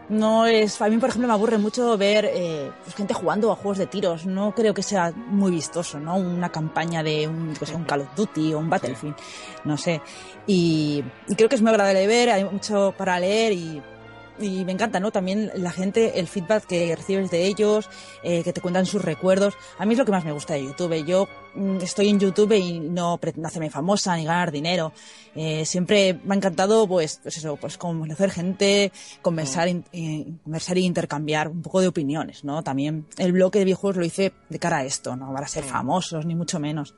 no 0.10 0.46
es 0.46 0.82
a 0.82 0.90
mí 0.90 0.98
por 0.98 1.10
ejemplo 1.10 1.28
me 1.28 1.34
aburre 1.34 1.58
mucho 1.58 1.98
ver 1.98 2.30
eh, 2.32 2.72
pues, 2.84 2.96
gente 2.96 3.14
jugando 3.14 3.52
a 3.52 3.56
juegos 3.56 3.78
de 3.78 3.88
tiros. 3.88 4.26
No 4.26 4.54
creo 4.54 4.74
que 4.74 4.84
sea 4.84 5.12
muy 5.12 5.52
vistoso 5.52 6.00
no 6.00 6.16
una 6.16 6.50
campaña 6.50 7.04
de 7.04 7.28
un, 7.28 7.54
pues, 7.58 7.72
un 7.72 7.84
Call 7.84 8.02
of 8.02 8.16
Duty 8.16 8.54
o 8.54 8.60
un 8.60 8.70
Battlefield 8.70 9.16
no 9.64 9.78
sé. 9.78 10.02
Y, 10.48 11.04
y, 11.28 11.36
creo 11.36 11.50
que 11.50 11.56
es 11.56 11.62
muy 11.62 11.72
agradable 11.72 12.06
ver 12.08 12.30
hay 12.30 12.44
mucho 12.44 12.94
para 12.98 13.20
leer 13.20 13.54
y 13.54 13.82
y 14.40 14.66
me 14.66 14.72
encanta, 14.72 15.00
¿no? 15.00 15.12
También 15.12 15.52
la 15.56 15.72
gente, 15.72 16.20
el 16.20 16.28
feedback 16.28 16.66
que 16.66 16.96
recibes 16.96 17.32
de 17.32 17.46
ellos, 17.46 17.90
eh, 18.24 18.44
que 18.44 18.54
te 18.54 18.62
cuentan 18.62 18.86
sus 18.86 19.02
recuerdos. 19.02 19.56
A 19.78 19.86
mí 19.86 19.94
es 19.94 19.98
lo 19.98 20.06
que 20.06 20.12
más 20.12 20.26
me 20.26 20.32
gusta 20.32 20.54
de 20.54 20.64
YouTube. 20.64 21.06
Yo 21.06 21.28
mm, 21.56 21.78
estoy 21.78 22.10
en 22.10 22.20
YouTube 22.20 22.54
y 22.54 22.80
no 22.80 23.18
pretendo 23.18 23.48
hacerme 23.48 23.70
famosa 23.70 24.16
ni 24.16 24.26
ganar 24.26 24.52
dinero. 24.52 24.92
Eh, 25.36 25.66
siempre 25.66 26.20
me 26.24 26.34
ha 26.34 26.38
encantado, 26.38 26.88
pues, 26.88 27.20
pues 27.22 27.38
eso, 27.38 27.56
pues 27.56 27.78
conocer 27.78 28.32
gente, 28.32 28.92
conversar, 29.22 29.70
mm. 29.74 30.40
conversar 30.44 30.78
y 30.78 30.86
intercambiar 30.86 31.48
un 31.48 31.62
poco 31.62 31.82
de 31.82 31.88
opiniones, 31.88 32.44
¿no? 32.44 32.64
También 32.64 33.06
el 33.18 33.32
bloque 33.32 33.60
de 33.60 33.66
videojuegos 33.66 33.98
lo 33.98 34.06
hice 34.06 34.34
de 34.50 34.60
cara 34.60 34.78
a 34.78 34.86
esto, 34.86 35.16
no 35.16 35.34
para 35.34 35.48
ser 35.48 35.64
mm. 35.64 35.68
famosos, 35.68 36.26
ni 36.26 36.36
mucho 36.36 36.60
menos. 36.60 36.94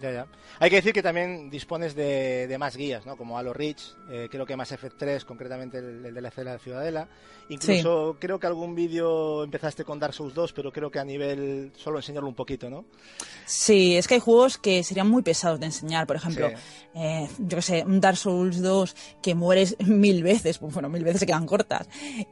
Ya, 0.00 0.10
ya. 0.12 0.26
Hay 0.58 0.70
que 0.70 0.76
decir 0.76 0.92
que 0.92 1.02
también 1.02 1.50
dispones 1.50 1.94
de, 1.94 2.54
más 2.58 2.76
guías, 2.76 3.04
¿no? 3.06 3.16
Como 3.16 3.38
Halo 3.38 3.52
Reach, 3.52 3.94
eh, 4.10 4.28
creo 4.30 4.46
que 4.46 4.56
más 4.56 4.72
F3, 4.72 5.24
concretamente 5.24 5.78
el, 5.78 6.14
de 6.14 6.20
la 6.20 6.30
de 6.30 6.58
Ciudadela. 6.58 7.08
Incluso 7.50 8.16
creo 8.20 8.38
que 8.38 8.46
algún 8.46 8.76
vídeo 8.76 9.42
empezaste 9.42 9.84
con 9.84 9.98
Dark 9.98 10.14
Souls 10.14 10.34
2, 10.34 10.52
pero 10.52 10.72
creo 10.72 10.90
que 10.90 11.00
a 11.00 11.04
nivel 11.04 11.72
solo 11.76 11.98
enseñarlo 11.98 12.28
un 12.28 12.34
poquito, 12.34 12.70
¿no? 12.70 12.84
Sí, 13.44 13.96
es 13.96 14.06
que 14.06 14.14
hay 14.14 14.20
juegos 14.20 14.56
que 14.56 14.84
serían 14.84 15.10
muy 15.10 15.22
pesados 15.22 15.58
de 15.58 15.66
enseñar. 15.66 16.06
Por 16.06 16.16
ejemplo, 16.16 16.48
eh, 16.94 17.28
yo 17.38 17.56
qué 17.56 17.62
sé, 17.62 17.84
un 17.84 18.00
Dark 18.00 18.16
Souls 18.16 18.62
2 18.62 18.96
que 19.20 19.34
mueres 19.34 19.76
mil 19.86 20.22
veces, 20.22 20.58
pues 20.58 20.72
bueno, 20.72 20.88
mil 20.88 21.02
veces 21.02 21.20
se 21.20 21.26
quedan 21.26 21.46
cortas. 21.46 21.88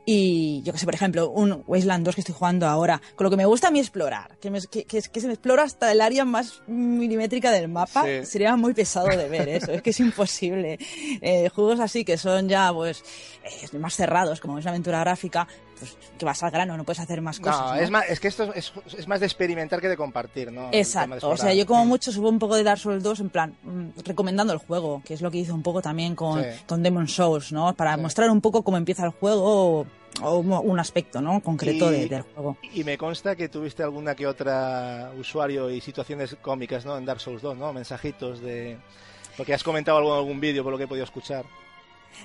Y 0.06 0.62
yo 0.62 0.72
qué 0.72 0.78
sé, 0.78 0.84
por 0.84 0.94
ejemplo, 0.94 1.30
un 1.30 1.64
Wasteland 1.66 2.04
2 2.04 2.14
que 2.14 2.20
estoy 2.20 2.36
jugando 2.36 2.68
ahora, 2.68 3.02
con 3.16 3.24
lo 3.24 3.30
que 3.30 3.36
me 3.36 3.46
gusta 3.46 3.68
a 3.68 3.70
mí 3.72 3.80
explorar, 3.80 4.38
que, 4.38 4.84
que, 4.84 5.00
se 5.00 5.26
me 5.26 5.32
explora 5.32 5.64
hasta 5.64 5.90
el 5.90 6.00
área 6.00 6.24
más 6.24 6.62
milimétrica 6.68 7.50
del 7.58 7.68
mapa 7.68 8.04
sería 8.24 8.56
muy 8.56 8.74
pesado 8.74 9.08
de 9.08 9.28
ver 9.28 9.48
eso, 9.48 9.72
es 9.72 9.82
que 9.82 9.90
es 9.90 10.00
imposible. 10.00 10.78
Eh, 11.20 11.48
juegos 11.48 11.80
así 11.80 12.04
que 12.04 12.16
son 12.16 12.48
ya 12.48 12.72
pues 12.72 13.02
eh, 13.44 13.78
más 13.78 13.94
cerrados, 13.94 14.40
como 14.40 14.58
es 14.58 14.64
una 14.64 14.70
aventura 14.70 15.00
gráfica, 15.00 15.46
pues 15.78 15.96
que 16.18 16.24
vas 16.24 16.42
al 16.42 16.50
grano, 16.50 16.76
no 16.76 16.84
puedes 16.84 17.00
hacer 17.00 17.20
más 17.20 17.40
cosas. 17.40 17.60
No, 17.60 17.74
Es, 17.76 17.90
más, 17.90 18.04
es 18.08 18.20
que 18.20 18.28
esto 18.28 18.52
es, 18.54 18.72
más 19.06 19.20
de 19.20 19.26
experimentar 19.26 19.80
que 19.80 19.88
de 19.88 19.96
compartir, 19.96 20.52
¿no? 20.52 20.68
Exacto, 20.72 21.28
o 21.28 21.36
sea, 21.36 21.54
yo 21.54 21.66
como 21.66 21.84
mucho 21.84 22.12
subo 22.12 22.28
un 22.28 22.38
poco 22.38 22.56
de 22.56 22.64
Dark 22.64 22.80
Souls 22.80 23.02
2 23.02 23.20
en 23.20 23.30
plan, 23.30 23.56
mm, 23.62 23.88
recomendando 24.04 24.52
el 24.52 24.58
juego, 24.58 25.02
que 25.04 25.14
es 25.14 25.20
lo 25.20 25.30
que 25.30 25.38
hice 25.38 25.52
un 25.52 25.62
poco 25.62 25.82
también 25.82 26.14
con, 26.14 26.44
con 26.66 26.82
Demon 26.82 27.08
Souls, 27.08 27.52
¿no? 27.52 27.74
Para 27.74 27.96
mostrar 27.96 28.30
un 28.30 28.40
poco 28.40 28.62
cómo 28.62 28.76
empieza 28.76 29.04
el 29.04 29.10
juego 29.10 29.86
o 30.22 30.38
un 30.38 30.80
aspecto 30.80 31.20
¿no? 31.20 31.40
concreto 31.40 31.90
del 31.90 32.22
juego. 32.22 32.56
Y 32.74 32.84
me 32.84 32.98
consta 32.98 33.36
que 33.36 33.48
tuviste 33.48 33.82
alguna 33.82 34.14
que 34.14 34.26
otra 34.26 35.12
usuario 35.18 35.70
y 35.70 35.80
situaciones 35.80 36.36
cómicas 36.40 36.84
¿no? 36.84 36.96
en 36.96 37.04
Dark 37.04 37.20
Souls 37.20 37.42
2, 37.42 37.56
¿no? 37.56 37.72
mensajitos 37.72 38.40
de... 38.40 38.76
Porque 39.36 39.54
has 39.54 39.62
comentado 39.62 39.98
algo 39.98 40.12
en 40.12 40.18
algún 40.18 40.40
vídeo 40.40 40.64
por 40.64 40.72
lo 40.72 40.78
que 40.78 40.84
he 40.84 40.88
podido 40.88 41.04
escuchar. 41.04 41.44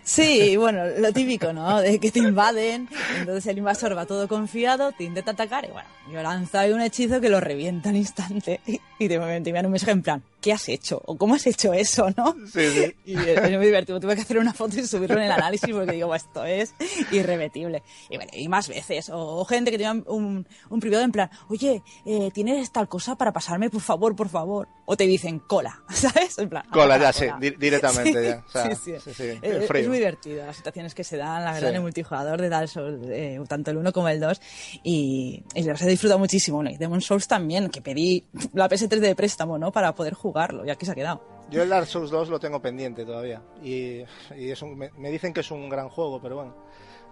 Sí, 0.03 0.57
bueno, 0.57 0.83
lo 0.97 1.13
típico, 1.13 1.53
¿no? 1.53 1.79
De 1.79 1.99
que 1.99 2.09
te 2.09 2.19
invaden, 2.19 2.89
entonces 3.19 3.45
el 3.47 3.57
invasor 3.59 3.95
va 3.95 4.05
todo 4.05 4.27
confiado, 4.27 4.91
te 4.91 5.03
intenta 5.03 5.31
atacar 5.31 5.65
y 5.65 5.71
bueno, 5.71 5.87
yo 6.11 6.23
lanzo 6.23 6.57
ahí 6.57 6.71
un 6.71 6.81
hechizo 6.81 7.21
que 7.21 7.29
lo 7.29 7.39
revienta 7.39 7.89
al 7.89 7.97
instante 7.97 8.59
y 8.97 9.07
de 9.07 9.19
momento 9.19 9.49
me 9.51 9.55
dan 9.57 9.65
un 9.67 9.71
mensaje 9.73 9.91
en 9.91 10.01
plan, 10.01 10.23
¿qué 10.43 10.51
has 10.51 10.67
hecho? 10.67 11.01
¿O 11.05 11.17
cómo 11.17 11.35
has 11.35 11.47
hecho 11.47 11.73
eso, 11.73 12.09
no? 12.17 12.35
Sí, 12.51 12.69
sí. 12.69 12.95
Y 13.05 13.15
es 13.15 13.57
muy 13.57 13.65
divertido. 13.65 13.99
Tuve 13.99 14.15
que 14.15 14.21
hacer 14.21 14.37
una 14.37 14.53
foto 14.53 14.77
y 14.77 14.85
subirlo 14.85 15.17
en 15.17 15.23
el 15.23 15.31
análisis 15.31 15.69
porque 15.71 15.93
digo, 15.93 16.13
esto 16.13 16.43
es 16.43 16.75
irrepetible. 17.11 17.81
Y 18.09 18.17
bueno, 18.17 18.31
y 18.35 18.47
más 18.49 18.67
veces. 18.67 19.09
O, 19.11 19.45
gente 19.45 19.71
que 19.71 19.77
tenía 19.77 19.93
un, 19.93 20.45
un 20.69 20.79
privado 20.81 21.03
en 21.03 21.11
plan, 21.13 21.29
oye, 21.47 21.81
eh, 22.05 22.29
¿tienes 22.33 22.71
tal 22.71 22.89
cosa 22.89 23.15
para 23.15 23.31
pasarme? 23.31 23.69
Por 23.69 23.81
favor, 23.81 24.15
por 24.15 24.27
favor. 24.27 24.67
O 24.85 24.97
te 24.97 25.05
dicen 25.05 25.39
cola, 25.39 25.81
¿sabes? 25.89 26.37
En 26.37 26.49
plan, 26.49 26.65
cola, 26.69 26.97
ya, 26.97 27.13
sí, 27.13 27.27
directamente 27.57 28.43
ya. 28.53 28.75
sí, 28.75 28.75
sí. 28.99 29.13
sí, 29.13 29.23
es, 29.41 29.69
es, 29.71 29.87
muy 29.87 29.97
divertido 29.97 30.45
las 30.45 30.57
situaciones 30.57 30.93
que 30.93 31.05
se 31.05 31.15
dan, 31.15 31.45
la 31.45 31.53
verdad, 31.53 31.69
en 31.69 31.77
el 31.77 31.81
multijugador 31.81 32.41
de 32.41 32.49
Dark 32.49 32.67
Souls, 32.67 32.99
eh, 33.09 33.39
tanto 33.47 33.71
el 33.71 33.77
1 33.77 33.93
como 33.93 34.09
el 34.09 34.19
2. 34.19 34.41
Y, 34.83 35.41
y 35.55 35.63
los 35.63 35.81
he 35.81 35.87
disfrutado 35.87 36.19
muchísimo. 36.19 36.61
¿no? 36.61 36.69
Y 36.69 36.75
Demon 36.75 36.99
Souls 36.99 37.29
también, 37.29 37.69
que 37.69 37.81
pedí 37.81 38.25
la 38.53 38.67
PS3 38.67 38.99
de 38.99 39.15
préstamo, 39.15 39.57
¿no? 39.57 39.71
Para 39.71 39.95
poder 39.95 40.13
jugar 40.13 40.32
jugarlo 40.33 40.65
y 40.65 40.71
aquí 40.71 40.85
se 40.85 40.91
ha 40.91 40.95
quedado. 40.95 41.21
Yo 41.49 41.61
el 41.61 41.69
Dark 41.69 41.85
Souls 41.85 42.09
2 42.09 42.29
lo 42.29 42.39
tengo 42.39 42.61
pendiente 42.61 43.05
todavía 43.05 43.41
y, 43.61 44.01
y 44.35 44.53
me, 44.97 45.11
dicen 45.11 45.33
que 45.33 45.41
es 45.41 45.51
un 45.51 45.69
gran 45.69 45.89
juego, 45.89 46.19
pero 46.21 46.35
bueno, 46.37 46.55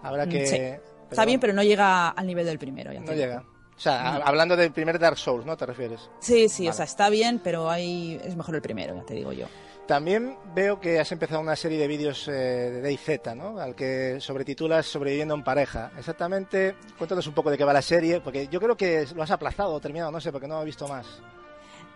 habrá 0.02 0.26
que... 0.26 0.80
Está 1.10 1.24
bien, 1.26 1.38
pero 1.38 1.52
no 1.52 1.62
llega 1.62 2.08
al 2.08 2.26
nivel 2.26 2.46
del 2.46 2.58
primero. 2.58 2.90
Ya 2.90 3.00
no 3.00 3.12
llega. 3.12 3.44
O 3.76 3.80
sea, 3.80 4.16
hablando 4.16 4.56
del 4.56 4.72
primer 4.72 4.98
Dark 4.98 5.18
Souls, 5.18 5.44
¿no 5.44 5.56
te 5.56 5.66
refieres? 5.66 6.10
Sí, 6.20 6.48
sí, 6.48 6.68
o 6.68 6.72
sea, 6.72 6.84
está 6.84 7.10
bien, 7.10 7.40
pero 7.42 7.70
hay... 7.70 8.20
es 8.24 8.34
mejor 8.34 8.54
el 8.54 8.62
primero, 8.62 8.96
ya 8.96 9.04
te 9.04 9.14
digo 9.14 9.32
yo. 9.32 9.46
También 9.86 10.38
veo 10.54 10.80
que 10.80 11.00
has 11.00 11.10
empezado 11.12 11.40
una 11.40 11.56
serie 11.56 11.78
de 11.78 11.88
vídeos 11.88 12.26
eh, 12.28 12.32
de 12.32 12.80
DayZ, 12.80 13.34
¿no? 13.36 13.58
Al 13.58 13.74
que 13.74 14.20
sobretitulas 14.20 14.86
Sobreviviendo 14.86 15.34
en 15.34 15.44
pareja. 15.44 15.90
Exactamente, 15.98 16.76
cuéntanos 16.96 17.26
un 17.26 17.34
poco 17.34 17.50
de 17.50 17.58
qué 17.58 17.64
va 17.64 17.72
la 17.72 17.82
serie, 17.82 18.20
porque 18.20 18.48
yo 18.48 18.60
creo 18.60 18.76
que 18.76 19.06
lo 19.14 19.22
has 19.22 19.30
aplazado 19.30 19.74
o 19.74 19.80
terminado, 19.80 20.10
no 20.10 20.20
sé, 20.20 20.32
porque 20.32 20.48
no 20.48 20.62
he 20.62 20.64
visto 20.64 20.88
más. 20.88 21.20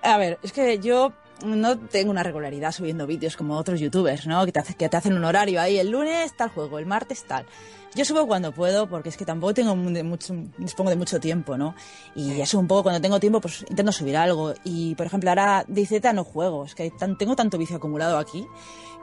A 0.07 0.19
ver, 0.19 0.38
es 0.45 0.53
que 0.53 0.79
yo 0.79 1.12
no 1.45 1.77
tengo 1.79 2.12
una 2.12 2.23
regularidad 2.23 2.71
subiendo 2.71 3.09
vídeos 3.09 3.37
como 3.37 3.57
otros 3.57 3.81
youtubers, 3.81 4.27
¿no? 4.29 4.47
Que 4.47 4.53
te, 4.53 4.62
que 4.75 4.88
te 4.88 4.97
hacen 4.97 5.14
un 5.14 5.25
horario 5.25 5.61
ahí, 5.61 5.79
el 5.79 5.90
lunes 5.90 6.33
tal 6.37 6.49
juego, 6.51 6.79
el 6.79 6.87
martes 6.87 7.25
tal. 7.25 7.45
Yo 7.92 8.05
subo 8.05 8.25
cuando 8.27 8.53
puedo, 8.53 8.88
porque 8.88 9.09
es 9.09 9.16
que 9.16 9.25
tampoco 9.25 9.53
tengo 9.55 9.75
mucho, 9.75 10.35
dispongo 10.59 10.90
de 10.90 10.97
mucho 10.97 11.19
tiempo, 11.19 11.57
¿no? 11.59 11.75
Y 12.14 12.40
eso 12.40 12.59
un 12.59 12.69
poco, 12.69 12.85
cuando 12.85 13.01
tengo 13.01 13.19
tiempo, 13.19 13.40
pues 13.40 13.64
intento 13.69 13.90
subir 13.90 14.16
algo. 14.16 14.55
Y, 14.62 14.95
por 14.95 15.07
ejemplo, 15.07 15.31
ahora 15.31 15.64
de 15.66 16.12
no 16.14 16.23
juego, 16.23 16.66
es 16.66 16.75
que 16.77 16.92
tengo 17.19 17.35
tanto 17.35 17.59
vicio 17.59 17.77
acumulado 17.77 18.19
aquí 18.19 18.47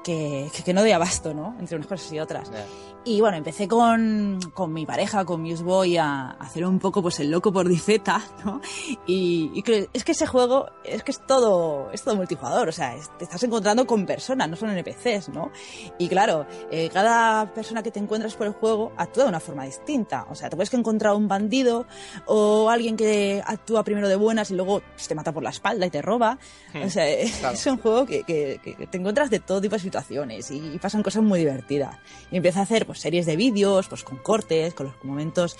que, 0.03 0.49
que, 0.63 0.73
no 0.73 0.81
doy 0.81 0.91
abasto, 0.91 1.33
¿no? 1.33 1.55
Entre 1.59 1.75
unas 1.75 1.87
cosas 1.87 2.11
y 2.11 2.19
otras. 2.19 2.51
Y 3.05 3.19
bueno, 3.19 3.35
empecé 3.35 3.67
con, 3.67 4.39
con 4.53 4.71
mi 4.71 4.85
pareja, 4.85 5.25
con 5.25 5.41
Museboy, 5.41 5.97
a, 5.97 6.31
a 6.31 6.31
hacer 6.39 6.65
un 6.65 6.79
poco 6.79 7.01
pues 7.01 7.19
el 7.19 7.29
loco 7.31 7.51
por 7.51 7.67
Diceta, 7.67 8.23
¿no? 8.45 8.61
Y, 9.05 9.51
y 9.53 9.87
es 9.93 10.03
que 10.03 10.13
ese 10.13 10.25
juego, 10.25 10.67
es 10.85 11.03
que 11.03 11.11
es 11.11 11.25
todo, 11.25 11.91
es 11.91 12.01
todo 12.01 12.15
multijugador, 12.15 12.69
o 12.69 12.71
sea, 12.71 12.95
te 13.17 13.25
estás 13.25 13.43
encontrando 13.43 13.85
con 13.85 14.05
personas, 14.05 14.49
no 14.49 14.55
son 14.55 14.69
NPCs, 14.69 15.29
¿no? 15.29 15.51
Y 15.97 16.07
claro, 16.07 16.45
eh, 16.71 16.89
cada 16.93 17.53
persona 17.53 17.83
que 17.83 17.91
te 17.91 17.99
encuentras 17.99 18.35
por 18.35 18.47
el 18.47 18.53
juego 18.53 18.93
actúa 18.95 19.23
de 19.23 19.29
una 19.29 19.41
forma 19.41 19.65
distinta, 19.65 20.25
o 20.29 20.35
sea, 20.35 20.49
te 20.49 20.55
puedes 20.55 20.73
encontrar 20.73 21.13
un 21.13 21.27
bandido 21.27 21.85
o 22.25 22.69
alguien 22.69 22.95
que 22.95 23.43
actúa 23.45 23.83
primero 23.83 24.07
de 24.07 24.15
buenas 24.15 24.49
y 24.51 24.55
luego 24.55 24.81
pues, 24.93 25.09
te 25.09 25.15
mata 25.15 25.33
por 25.33 25.43
la 25.43 25.49
espalda 25.49 25.85
y 25.85 25.89
te 25.89 26.01
roba, 26.01 26.37
o 26.81 26.89
sea, 26.89 27.07
es 27.09 27.65
un 27.65 27.77
juego 27.79 28.05
que, 28.05 28.23
que, 28.23 28.87
te 28.89 28.97
encuentras 28.97 29.29
de 29.29 29.39
todo 29.39 29.59
tipo 29.59 29.75
de 29.75 29.81
situaciones 29.93 30.49
y, 30.51 30.79
pasan 30.79 31.03
cosas 31.03 31.23
muy 31.23 31.39
divertidas. 31.39 31.97
Y 32.31 32.37
empieza 32.37 32.59
a 32.59 32.63
hacer 32.63 32.85
pues 32.85 32.99
series 32.99 33.25
de 33.25 33.35
vídeos, 33.35 33.87
pues 33.87 34.03
con 34.03 34.17
cortes, 34.17 34.73
con 34.73 34.87
los 34.87 34.95
momentos 35.03 35.55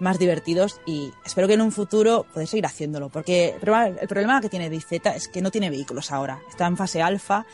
más 0.00 0.18
divertidos 0.18 0.80
y 0.84 1.10
espero 1.24 1.46
que 1.46 1.54
en 1.54 1.62
un 1.62 1.72
futuro 1.72 2.26
podáis 2.32 2.50
seguir 2.50 2.66
haciéndolo, 2.66 3.08
porque 3.08 3.54
el 3.54 4.08
problema, 4.08 4.40
que 4.40 4.50
tiene 4.50 4.68
DZ 4.68 4.92
es 5.14 5.28
que 5.28 5.40
no 5.40 5.50
tiene 5.50 5.70
vehículos 5.70 6.12
ahora, 6.12 6.40
está 6.50 6.66
en 6.66 6.76
fase 6.76 7.00
alfa 7.00 7.46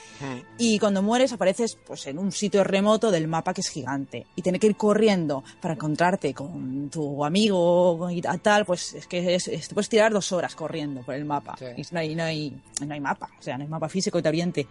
y 0.58 0.78
cuando 0.80 1.02
mueres 1.02 1.32
apareces 1.32 1.78
pues 1.86 2.06
en 2.08 2.18
un 2.18 2.32
sitio 2.32 2.64
remoto 2.64 3.12
del 3.12 3.28
mapa 3.28 3.54
que 3.54 3.60
es 3.60 3.68
gigante 3.68 4.26
y 4.34 4.42
tener 4.42 4.60
que 4.60 4.66
ir 4.66 4.76
corriendo 4.76 5.44
para 5.60 5.74
encontrarte 5.74 6.34
con 6.34 6.90
tu 6.90 7.24
amigo 7.24 8.10
y 8.10 8.20
tal, 8.22 8.64
pues 8.64 8.94
es 8.94 9.06
que 9.06 9.38
te 9.38 9.74
puedes 9.74 9.88
tirar 9.88 10.12
dos 10.12 10.32
horas 10.32 10.56
corriendo 10.56 11.02
por 11.02 11.14
el 11.14 11.24
mapa 11.24 11.56
y 11.76 11.82
no 11.92 12.00
hay, 12.00 12.14
no, 12.16 12.24
hay, 12.24 12.60
no 12.84 12.94
hay 12.94 13.00
mapa, 13.00 13.30
o 13.38 13.42
sea, 13.42 13.56
no 13.56 13.62
hay 13.62 13.68
mapa 13.68 13.88
físico 13.88 14.18
y 14.18 14.22
te 14.22 14.28
oriente. 14.28 14.66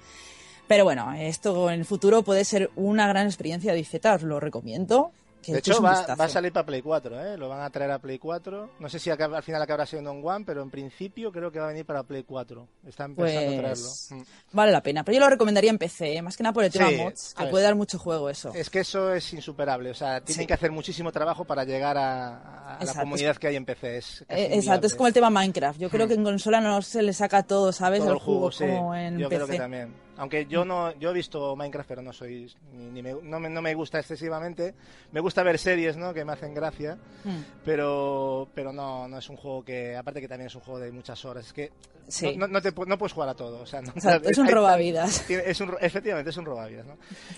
Pero 0.68 0.84
bueno, 0.84 1.14
esto 1.14 1.70
en 1.70 1.80
el 1.80 1.86
futuro 1.86 2.24
puede 2.24 2.46
ser 2.46 2.72
una 2.76 3.08
gran 3.08 3.28
experiencia 3.28 3.74
de 3.74 3.82
os 3.82 4.24
lo 4.24 4.40
recomiendo 4.40 5.12
de 5.48 5.58
hecho, 5.58 5.82
va, 5.82 6.02
a 6.02 6.30
salir 6.30 6.52
para 6.52 6.66
Play 6.66 6.82
4, 6.82 7.26
¿eh? 7.26 7.38
Lo 7.38 7.50
van 7.50 7.62
a 7.62 7.70
traer 7.70 7.92
a 7.92 8.00
Play 8.00 8.20
4. 8.20 8.72
No 8.80 8.90
sé 8.90 9.00
si 9.00 9.10
al 9.10 9.44
final 9.44 9.62
acabará 9.62 9.86
siendo 9.86 10.12
un 10.12 10.22
One, 10.24 10.46
pero 10.46 10.62
en 10.62 10.70
principio 10.70 11.32
creo 11.32 11.52
que 11.52 11.60
va 11.60 11.66
a 11.66 11.70
venir 11.70 11.86
para 11.86 12.04
Play 12.04 12.24
4. 12.24 12.68
Están 12.88 13.16
pensando 13.16 13.52
pues... 13.52 13.60
traerlo. 13.60 14.22
Mm. 14.22 14.28
Vale 14.54 14.72
la 14.72 14.84
pena, 14.84 15.04
pero 15.04 15.16
yo 15.16 15.20
lo 15.22 15.30
recomendaría 15.30 15.72
en 15.72 15.78
PC, 15.78 16.18
¿eh? 16.18 16.22
más 16.22 16.38
que 16.38 16.44
nada 16.44 16.54
por 16.54 16.64
el 16.64 16.72
tema 16.72 16.92
mods, 16.92 17.34
que 17.36 17.46
puede 17.46 17.64
dar 17.64 17.76
mucho 17.76 17.98
juego 17.98 18.30
eso. 18.30 18.54
Es 18.54 18.70
que 18.70 18.82
eso 18.82 19.14
es 19.14 19.34
insuperable, 19.34 19.90
o 19.90 19.96
sea, 19.96 20.22
tienen 20.22 20.46
que 20.46 20.54
hacer 20.54 20.72
muchísimo 20.72 21.12
trabajo 21.12 21.46
para 21.46 21.64
llegar 21.64 21.98
a, 21.98 22.78
la 22.82 22.94
comunidad 22.94 23.38
que 23.38 23.48
hay 23.48 23.56
en 23.56 23.66
PC. 23.66 23.98
Es 23.98 24.22
eh, 24.30 24.56
exacto, 24.56 24.88
es 24.88 24.96
como 24.96 25.08
el 25.08 25.14
tema 25.14 25.30
Minecraft. 25.30 25.80
Yo 25.80 25.90
creo 25.90 26.08
que 26.08 26.14
en 26.14 26.24
consola 26.24 26.62
no 26.62 26.82
se 26.82 27.02
le 27.02 27.14
saca 27.14 27.44
todo, 27.44 27.72
¿sabes? 27.72 28.04
el 28.04 28.18
juego, 28.18 28.52
como 28.52 28.96
en 28.96 29.18
yo 29.18 29.30
creo 29.30 29.48
que 29.48 29.58
también. 29.58 29.94
Aunque 30.22 30.46
yo 30.46 30.64
no, 30.64 30.96
yo 31.00 31.10
he 31.10 31.14
visto 31.14 31.56
Minecraft, 31.56 31.90
pero 31.90 32.04
no 32.04 32.14
soy, 32.14 32.54
ni, 32.74 33.02
me, 33.02 33.16
no, 33.24 33.40
me, 33.40 33.50
no, 33.50 33.60
me, 33.60 33.74
gusta 33.74 33.98
excesivamente. 33.98 34.76
Me 35.12 35.20
gusta 35.20 35.42
ver 35.42 35.58
series, 35.58 35.98
¿no? 35.98 36.14
Que 36.14 36.24
me 36.24 36.34
hacen 36.34 36.54
gracia, 36.54 37.00
hmm. 37.24 37.42
pero, 37.66 38.48
pero 38.54 38.72
no, 38.72 39.08
no 39.08 39.18
es 39.18 39.28
un 39.30 39.38
juego 39.38 39.66
que, 39.66 39.96
aparte 39.96 40.22
que 40.22 40.28
también 40.28 40.46
es 40.46 40.54
un 40.54 40.62
juego 40.62 40.80
de 40.80 40.92
muchas 40.92 41.26
horas. 41.26 41.48
Es 41.48 41.54
que 41.54 41.72
no, 42.38 42.48
no, 42.48 42.62
te, 42.62 42.72
no 42.72 42.98
puedes 43.00 43.14
jugar 43.14 43.30
a 43.30 43.34
todo, 43.34 43.62
o 43.62 43.66
sea, 43.66 43.82
es 44.24 44.38
un 44.38 44.48
robavidas. 44.48 45.28
Es 45.32 45.60
un, 45.60 45.76
efectivamente, 45.82 46.30
es 46.30 46.38
un 46.38 46.46
robavidas, 46.46 46.86
¿no? 46.86 46.98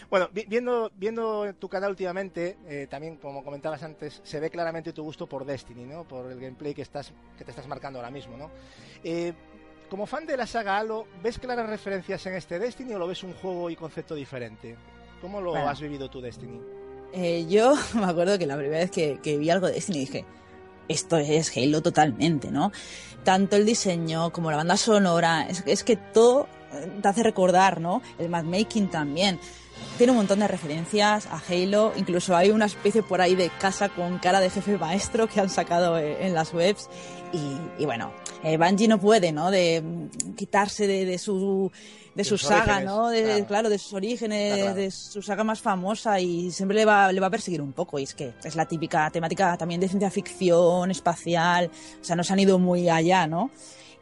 Bueno, 0.09 0.29
viendo, 0.33 0.91
viendo 0.95 1.53
tu 1.55 1.69
canal 1.69 1.91
últimamente, 1.91 2.57
eh, 2.67 2.87
también 2.89 3.15
como 3.15 3.45
comentabas 3.45 3.81
antes, 3.83 4.19
se 4.25 4.41
ve 4.41 4.49
claramente 4.49 4.91
tu 4.91 5.03
gusto 5.03 5.25
por 5.25 5.45
Destiny, 5.45 5.85
¿no? 5.85 6.03
Por 6.05 6.29
el 6.29 6.39
gameplay 6.39 6.73
que 6.73 6.81
estás, 6.81 7.13
que 7.37 7.45
te 7.45 7.51
estás 7.51 7.67
marcando 7.67 7.99
ahora 7.99 8.11
mismo, 8.11 8.35
¿no? 8.35 8.51
Eh, 9.05 9.33
como 9.93 10.07
fan 10.07 10.25
de 10.25 10.35
la 10.35 10.47
saga 10.47 10.79
Halo, 10.79 11.05
¿ves 11.21 11.37
claras 11.37 11.69
referencias 11.69 12.25
en 12.25 12.33
este 12.33 12.57
Destiny 12.57 12.95
o 12.95 12.97
lo 12.97 13.05
ves 13.05 13.21
un 13.21 13.35
juego 13.35 13.69
y 13.69 13.75
concepto 13.75 14.15
diferente? 14.15 14.75
¿Cómo 15.21 15.39
lo 15.39 15.55
has 15.55 15.79
vivido 15.79 16.09
tu 16.09 16.19
Destiny? 16.19 16.59
Eh, 17.13 17.45
yo 17.47 17.75
me 17.93 18.05
acuerdo 18.05 18.39
que 18.39 18.47
la 18.47 18.57
primera 18.57 18.79
vez 18.79 18.89
que, 18.89 19.37
vi 19.37 19.51
algo 19.51 19.67
de 19.67 19.73
Destiny 19.73 19.99
dije, 19.99 20.25
esto 20.87 21.17
es 21.17 21.55
Halo 21.55 21.83
totalmente, 21.83 22.49
¿no? 22.49 22.71
Tanto 23.23 23.55
el 23.55 23.67
diseño 23.67 24.31
como 24.31 24.49
la 24.49 24.57
banda 24.57 24.77
sonora, 24.77 25.45
es, 25.47 25.61
es 25.67 25.83
que 25.83 25.95
todo 25.95 26.47
eh, 26.73 26.91
te 26.99 27.07
hace 27.07 27.21
recordar, 27.21 27.79
¿no? 27.79 28.01
El 28.17 28.29
making 28.29 28.89
también. 28.89 29.39
Tiene 29.99 30.09
un 30.09 30.17
montón 30.17 30.39
de 30.39 30.47
referencias 30.47 31.27
a 31.27 31.39
Halo, 31.47 31.93
incluso 31.97 32.35
hay 32.35 32.49
una 32.49 32.65
especie 32.65 33.03
por 33.03 33.21
ahí 33.21 33.35
de 33.35 33.51
casa 33.59 33.89
con 33.89 34.17
cara 34.17 34.39
de 34.39 34.49
jefe 34.49 34.75
maestro 34.79 35.27
que 35.27 35.39
han 35.39 35.51
sacado 35.51 35.99
eh, 35.99 36.25
en 36.25 36.33
las 36.33 36.51
webs 36.51 36.89
y, 37.33 37.85
bueno, 37.85 38.13
eh, 38.43 38.57
Bungie 38.57 38.87
no 38.87 38.99
puede, 38.99 39.31
¿no? 39.31 39.49
De 39.49 39.81
mm, 39.81 40.35
quitarse 40.35 40.87
de, 40.87 41.17
su 41.17 41.71
de 42.13 42.23
su 42.23 42.37
saga, 42.37 42.79
¿no? 42.81 43.09
De, 43.09 43.43
claro. 43.47 43.69
de 43.69 43.77
sus 43.77 43.93
orígenes, 43.93 44.75
de 44.75 44.91
su 44.91 45.21
saga 45.21 45.43
más 45.43 45.59
famosa 45.59 46.19
y 46.19 46.51
siempre 46.51 46.77
le 46.77 46.85
va, 46.85 47.11
le 47.11 47.19
va 47.19 47.27
a 47.27 47.31
perseguir 47.31 47.61
un 47.61 47.73
poco. 47.73 47.97
Y 47.99 48.03
es 48.03 48.13
que 48.13 48.33
es 48.43 48.55
la 48.55 48.65
típica 48.65 49.09
temática 49.09 49.57
también 49.57 49.81
de 49.81 49.87
ciencia 49.87 50.11
ficción, 50.11 50.91
espacial, 50.91 51.71
o 52.01 52.03
sea, 52.03 52.15
no 52.15 52.23
se 52.23 52.33
han 52.33 52.39
ido 52.39 52.59
muy 52.59 52.89
allá, 52.89 53.25
¿no? 53.27 53.49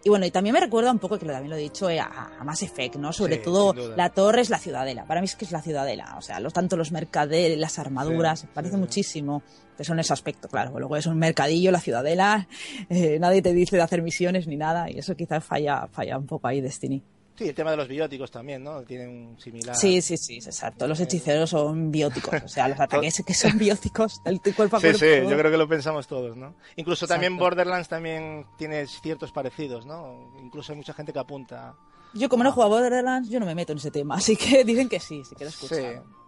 Y 0.04 0.10
bueno, 0.10 0.26
y 0.26 0.32
también 0.32 0.54
me 0.54 0.60
recuerda 0.60 0.92
un 0.92 0.98
poco, 0.98 1.20
que 1.20 1.26
también 1.26 1.50
lo 1.50 1.56
he 1.56 1.60
dicho, 1.60 1.90
eh, 1.90 2.00
a, 2.00 2.32
a 2.40 2.44
Mass 2.44 2.64
Effect, 2.64 2.96
¿no? 2.96 3.14
Sobre 3.14 3.38
todo 3.38 3.74
la 3.96 4.10
torre 4.10 4.42
es 4.42 4.50
la 4.50 4.58
ciudadela. 4.58 5.06
Para 5.06 5.22
mí 5.22 5.26
es 5.26 5.36
que 5.36 5.46
es 5.46 5.52
la 5.52 5.62
ciudadela. 5.62 6.16
O 6.18 6.22
sea, 6.22 6.40
los, 6.40 6.54
tanto 6.54 6.76
los 6.76 6.92
mercaderes, 6.92 7.58
las 7.58 7.78
armaduras, 7.78 8.48
parece 8.54 8.78
muchísimo. 8.78 9.44
Eso 9.78 9.94
en 9.94 10.00
ese 10.00 10.14
aspecto, 10.14 10.48
claro. 10.48 10.78
Luego 10.78 10.96
es 10.96 11.06
un 11.06 11.18
mercadillo, 11.18 11.72
la 11.72 11.80
ciudadela, 11.80 12.48
eh, 12.90 13.18
nadie 13.20 13.42
te 13.42 13.54
dice 13.54 13.76
de 13.76 13.82
hacer 13.84 14.02
misiones 14.02 14.48
ni 14.48 14.58
nada. 14.58 14.90
Y 14.90 14.98
eso 15.00 15.16
quizás 15.16 15.44
falla, 15.44 15.88
falla 15.92 16.18
un 16.18 16.26
poco 16.26 16.48
ahí 16.48 16.62
Destiny. 16.62 17.04
Sí, 17.42 17.50
el 17.50 17.56
tema 17.56 17.72
de 17.72 17.78
los 17.78 17.88
bióticos 17.88 18.30
también, 18.30 18.64
¿no? 18.64 18.84
Tienen 18.84 19.10
un 19.10 19.40
similar. 19.40 19.76
Sí, 19.76 20.00
sí, 20.04 20.16
sí, 20.16 20.36
exacto. 20.36 20.86
Los 20.88 21.00
hechiceros 21.00 21.50
son 21.50 21.90
bióticos, 21.90 22.44
o 22.44 22.48
sea, 22.48 22.68
los 22.68 22.80
ataques 22.80 23.24
que 23.26 23.34
son 23.34 23.58
bióticos 23.58 24.24
del 24.24 24.40
cuerpo 24.42 24.78
a 24.78 24.80
cuerpo. 24.80 25.00
Sí, 25.00 25.06
sí, 25.06 25.28
yo 25.28 25.36
creo 25.36 25.50
que 25.50 25.58
lo 25.58 25.68
pensamos 25.68 26.06
todos, 26.06 26.38
¿no? 26.38 26.54
Incluso 26.76 27.08
también 27.08 27.38
Borderlands 27.38 27.90
también 27.90 28.46
tiene 28.60 28.86
ciertos 28.86 29.32
parecidos, 29.32 29.88
¿no? 29.88 30.32
Incluso 30.40 30.72
hay 30.74 30.78
mucha 30.78 30.94
gente 30.94 31.12
que 31.12 31.18
apunta. 31.18 31.76
Yo 32.14 32.30
como 32.30 32.44
no 32.44 32.52
he 32.52 32.54
jugado 32.54 32.76
a 32.76 32.80
Borderlands, 32.80 33.28
yo 33.28 33.40
no 33.40 33.48
me 33.48 33.56
meto 33.56 33.72
en 33.72 33.80
ese 33.80 33.90
tema, 33.90 34.16
así 34.18 34.36
que 34.36 34.64
dicen 34.64 34.88
que 34.88 35.00
sí, 35.00 35.24
si 35.26 35.34
quieres 35.34 35.56
escuchar. 35.56 36.04
Sí. 36.04 36.21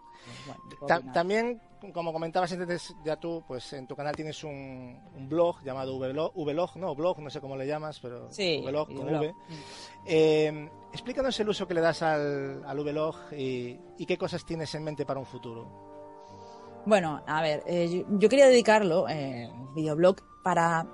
También 1.14 1.62
como 1.92 2.14
comentabas 2.14 2.52
antes, 2.54 2.96
ya 3.04 3.18
tú, 3.18 3.44
pues 3.46 3.74
en 3.74 3.88
tu 3.88 3.96
canal 3.96 4.16
tienes 4.16 4.44
un, 4.44 4.98
blog 5.28 5.62
llamado 5.64 6.00
Vlog, 6.00 6.78
no, 6.78 6.96
blog, 6.96 7.20
no 7.20 7.30
sé 7.30 7.42
cómo 7.42 7.58
le 7.58 7.68
llamas, 7.68 8.00
pero 8.00 8.32
sí, 8.32 8.62
Vlog 8.66 8.94
con 8.94 9.14
V. 9.14 9.34
Eh, 10.06 10.70
explícanos 10.94 11.38
el 11.40 11.50
uso 11.50 11.68
que 11.68 11.74
le 11.74 11.82
das 11.82 12.02
al, 12.02 12.64
al 12.66 12.80
Vlog 12.80 13.16
y, 13.36 14.06
qué 14.06 14.18
cosas 14.18 14.46
tienes 14.46 14.74
en 14.76 14.84
mente 14.84 15.06
para 15.06 15.20
un 15.20 15.26
futuro. 15.26 16.84
Bueno, 16.86 17.22
a 17.26 17.42
ver, 17.42 17.64
eh, 17.66 18.06
yo, 18.10 18.30
quería 18.30 18.48
dedicarlo, 18.48 19.08
eh, 19.10 19.50
videoblog, 19.76 20.18
para 20.44 20.86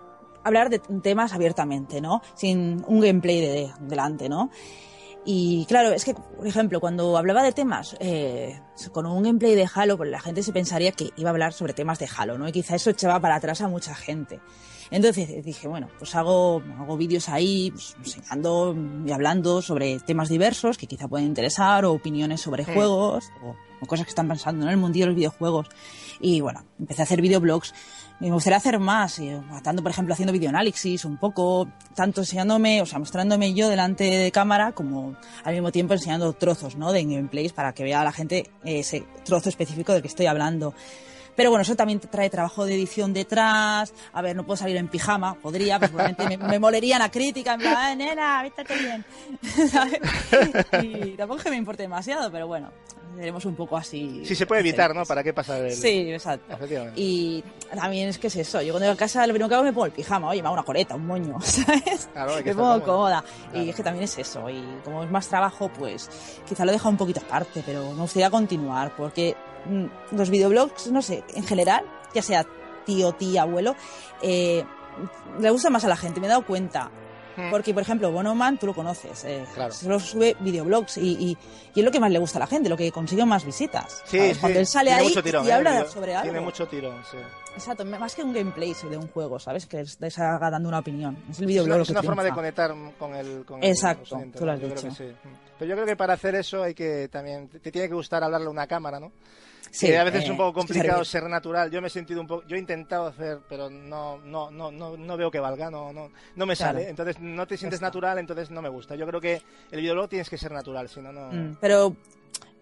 hablar 0.44 0.70
de 0.70 0.80
temas 0.80 1.34
abiertamente, 1.34 2.00
¿no? 2.00 2.22
Sin 2.36 2.84
un 2.88 3.00
gameplay 3.00 3.42
de, 3.42 3.74
delante, 3.82 4.30
¿no? 4.30 4.50
Y 5.25 5.65
claro, 5.65 5.91
es 5.91 6.05
que, 6.05 6.13
por 6.13 6.47
ejemplo, 6.47 6.79
cuando 6.79 7.17
hablaba 7.17 7.43
de 7.43 7.51
temas 7.51 7.95
eh, 7.99 8.60
con 8.91 9.05
un 9.05 9.21
gameplay 9.21 9.53
de 9.55 9.67
Halo, 9.73 9.97
pues 9.97 10.10
la 10.10 10.19
gente 10.19 10.41
se 10.43 10.53
pensaría 10.53 10.91
que 10.93 11.12
iba 11.17 11.29
a 11.29 11.32
hablar 11.32 11.53
sobre 11.53 11.73
temas 11.73 11.99
de 11.99 12.08
Halo, 12.15 12.38
¿no? 12.38 12.47
Y 12.47 12.51
quizá 12.51 12.75
eso 12.75 12.89
echaba 12.89 13.19
para 13.19 13.36
atrás 13.36 13.62
a 13.62 13.67
mucha 13.67 13.93
gente. 13.93 14.39
Entonces 14.91 15.45
dije, 15.45 15.67
bueno, 15.67 15.88
pues 15.99 16.15
hago, 16.15 16.63
hago 16.79 16.97
vídeos 16.97 17.29
ahí 17.29 17.69
pues, 17.71 17.95
enseñando 17.99 18.75
y 19.05 19.12
hablando 19.12 19.62
sobre 19.62 19.99
temas 19.99 20.29
diversos 20.29 20.77
que 20.77 20.88
quizá 20.88 21.08
pueden 21.08 21.27
interesar, 21.27 21.86
o 21.86 21.93
opiniones 21.93 22.41
sobre 22.41 22.65
juegos, 22.65 23.25
o, 23.43 23.55
o, 23.82 23.86
cosas 23.86 24.05
que 24.05 24.10
están 24.10 24.27
pasando 24.27 24.65
en 24.65 24.71
el 24.71 24.77
mundo 24.77 24.97
de 24.97 25.05
los 25.05 25.15
videojuegos. 25.15 25.67
Y 26.19 26.41
bueno, 26.41 26.65
empecé 26.79 27.01
a 27.01 27.05
hacer 27.05 27.21
videoblogs 27.21 27.73
me 28.19 28.32
gustaría 28.32 28.58
hacer 28.58 28.79
más, 28.79 29.21
tanto 29.63 29.82
por 29.82 29.91
ejemplo 29.91 30.13
haciendo 30.13 30.34
videoanálisis 30.34 31.05
un 31.05 31.17
poco, 31.17 31.69
tanto 31.95 32.21
enseñándome, 32.21 32.82
o 32.82 32.86
sea, 32.86 32.99
mostrándome 32.99 33.53
yo 33.53 33.69
delante 33.69 34.03
de 34.03 34.32
cámara 34.32 34.73
como 34.73 35.15
al 35.43 35.53
mismo 35.53 35.71
tiempo 35.71 35.93
enseñando 35.93 36.34
trozos, 36.34 36.75
¿no? 36.75 36.91
De 36.91 37.03
gameplays 37.03 37.53
para 37.53 37.73
que 37.73 37.84
vea 37.84 38.03
la 38.03 38.12
gente 38.12 38.49
ese 38.65 39.05
trozo 39.23 39.49
específico 39.49 39.93
del 39.93 40.01
que 40.01 40.10
estoy 40.10 40.25
hablando. 40.25 40.73
Pero 41.38 41.51
bueno, 41.51 41.62
eso 41.62 41.77
también 41.77 42.01
trae 42.01 42.29
trabajo 42.29 42.65
de 42.65 42.75
edición 42.75 43.13
detrás. 43.13 43.93
A 44.12 44.21
ver, 44.21 44.36
no 44.36 44.45
puedo 44.45 44.58
salir 44.58 44.75
en 44.75 44.89
pijama, 44.89 45.36
podría, 45.36 45.79
pues 45.79 45.89
probablemente 45.89 46.38
me, 46.38 46.45
me, 46.45 46.60
molería 46.60 46.99
la 46.99 47.10
crítica, 47.10 47.53
en 47.53 47.62
plan, 47.62 47.97
nena, 47.97 48.43
vístete 48.43 48.73
bien. 48.77 49.05
y 50.84 51.12
tampoco 51.15 51.38
es 51.38 51.43
que 51.45 51.51
me 51.51 51.55
importe 51.55 51.84
demasiado, 51.84 52.29
pero 52.29 52.47
bueno, 52.47 52.69
seremos 53.15 53.45
un 53.45 53.56
poco 53.56 53.78
así. 53.78 54.22
Sí, 54.26 54.36
se 54.36 54.45
puede 54.45 54.62
evitar, 54.62 54.95
¿no? 54.95 55.06
¿Para 55.06 55.24
qué 55.24 55.34
pasar 55.34 55.63
el... 55.63 55.74
Sí, 55.74 56.12
exacto. 56.12 56.58
Y 56.95 57.43
también 57.74 58.10
es 58.10 58.17
que 58.17 58.28
es 58.28 58.36
eso. 58.36 58.62
Yo 58.62 58.74
cuando 58.74 58.86
llego 58.86 58.93
a 58.93 58.98
casa, 58.98 59.26
lo 59.28 59.34
primero 59.34 59.50
que 59.50 59.56
hago 59.56 59.63
me 59.63 59.74
pongo 59.74 59.86
el 59.86 59.91
pijama. 59.91 60.30
Oye, 60.30 60.41
me 60.41 60.48
hago 60.48 60.54
una 60.54 60.63
coleta, 60.63 60.95
un 60.95 61.06
moño, 61.06 61.39
¿sabes? 61.41 62.10
Claro, 62.13 62.36
me 62.43 62.56
pongo 62.56 62.84
cómoda. 62.84 63.24
Y 63.54 63.69
es 63.69 63.76
que 63.76 63.84
también 63.84 64.04
es 64.06 64.17
eso. 64.17 64.50
Y 64.50 64.63
como 64.84 65.04
es 65.04 65.12
más 65.12 65.28
trabajo, 65.28 65.69
pues 65.69 66.10
quizá 66.48 66.65
lo 66.65 66.72
deja 66.72 66.89
un 66.89 66.98
poquito 66.98 67.22
aparte, 67.22 67.63
pero 67.65 67.91
me 67.91 68.02
gustaría 68.02 68.30
continuar 68.30 68.95
porque 68.95 69.36
mm, 69.65 70.15
los 70.15 70.30
videoblogs, 70.30 70.91
no 70.91 71.02
sé, 71.02 71.24
en 71.34 71.43
general, 71.43 71.86
ya 72.13 72.22
sea 72.22 72.45
tío, 72.86 73.12
tía, 73.13 73.43
abuelo, 73.43 73.76
eh, 74.22 74.63
le 75.39 75.50
gusta 75.50 75.69
más 75.69 75.84
a 75.84 75.88
la 75.88 75.98
gente. 75.98 76.19
Me 76.19 76.28
he 76.28 76.30
dado 76.30 76.45
cuenta 76.45 76.89
Mm. 77.47 77.52
Porque, 77.52 77.73
por 77.73 77.84
ejemplo, 77.84 78.12
Bonoman, 78.12 78.58
tú 78.58 78.65
lo 78.67 78.73
conoces, 78.73 79.23
eh, 79.25 79.45
Claro. 79.54 79.73
solo 79.73 79.99
sube 79.99 80.36
videoblogs 80.39 80.97
y, 80.97 81.12
y, 81.13 81.38
y 81.75 81.80
es 81.80 81.86
lo 81.86 81.91
que 81.91 81.99
más 81.99 82.12
le 82.12 82.19
gusta 82.19 82.38
a 82.38 82.41
la 82.41 82.47
gente, 82.47 82.67
lo 82.69 82.75
que 82.78 82.91
consigue 82.91 83.25
más 83.25 83.45
visitas. 83.45 84.02
Sí, 84.06 84.34
sí. 84.34 84.39
Cuando 84.39 84.60
él 84.60 84.65
sale 84.67 84.89
tiene 84.89 85.02
ahí 85.02 85.08
mucho 85.10 85.23
tirón, 85.23 85.45
y 85.45 85.49
¿eh? 85.49 85.54
habla 85.54 85.86
sobre 85.86 86.13
algo. 86.15 86.23
Tiene 86.32 86.41
mucho 86.41 86.67
tirón, 86.67 87.02
sí. 87.10 87.17
Exacto, 87.56 87.84
más 87.86 88.13
que 88.15 88.23
un 88.23 88.34
gameplay 88.34 88.73
de 88.89 88.97
un 88.97 89.08
juego, 89.08 89.39
¿sabes? 89.39 89.65
Que 89.65 89.82
es- 89.82 89.97
te 89.97 90.10
salga 90.12 90.49
dando 90.49 90.69
una 90.69 90.80
opinión. 90.80 91.17
Es 91.30 91.39
el 91.39 91.43
Es 91.45 91.47
videoblog 91.47 91.67
una, 91.75 91.78
lo 91.78 91.84
es 91.84 91.89
una 91.89 92.04
forma 92.04 92.23
de 92.23 92.32
conectar 92.32 92.73
con 92.97 93.15
el 93.15 93.45
con 93.45 93.63
Exacto, 93.63 94.21
tú 94.38 94.45
lo 94.45 94.52
has. 94.52 94.60
Yo 94.60 94.67
creo 94.69 94.82
dicho. 94.82 94.88
que 94.97 95.10
sí. 95.10 95.15
Pero 95.58 95.69
yo 95.69 95.75
creo 95.75 95.86
que 95.88 95.95
para 95.95 96.13
hacer 96.13 96.36
eso 96.36 96.63
hay 96.63 96.73
que 96.73 97.10
también 97.10 97.49
te 97.49 97.71
tiene 97.71 97.88
que 97.89 97.93
gustar 97.93 98.23
hablarle 98.23 98.47
a 98.47 98.49
una 98.52 98.67
cámara, 98.67 98.99
¿no? 98.99 99.12
Sí, 99.71 99.88
que 99.88 99.97
a 99.97 100.03
veces 100.03 100.23
es 100.23 100.27
eh, 100.29 100.32
un 100.32 100.38
poco 100.38 100.53
complicado 100.53 101.03
ser 101.05 101.23
natural. 101.29 101.69
Yo 101.71 101.82
me 101.82 101.88
he 101.88 101.91
sentido 101.91 102.21
un 102.21 102.27
poco, 102.27 102.43
yo 102.47 102.55
he 102.55 102.60
intentado 102.60 103.08
hacer, 103.08 103.39
pero 103.47 103.69
no, 103.69 104.17
no, 104.19 104.49
no, 104.51 104.71
no, 104.71 104.97
no 104.97 105.17
veo 105.17 105.29
que 105.29 105.39
valga, 105.39 105.69
no, 105.69 105.93
no, 105.93 106.10
no 106.36 106.45
me 106.45 106.55
Claro. 106.55 106.79
sale. 106.79 106.89
Entonces 106.89 107.19
no 107.19 107.45
te 107.47 107.58
sientes 107.58 107.77
está. 107.77 107.88
natural, 107.88 108.17
entonces 108.19 108.49
no 108.51 108.62
me 108.62 108.69
gusta. 108.69 108.95
Yo 108.95 109.05
creo 109.08 109.21
que 109.21 109.41
el 109.71 109.82
videoblog 109.82 110.10
tienes 110.10 110.29
que 110.29 110.38
ser 110.38 110.51
natural, 110.51 110.89
si 110.89 110.99
no, 111.01 111.12
no. 111.12 111.32
Mm, 111.32 111.58
Pero 111.62 111.95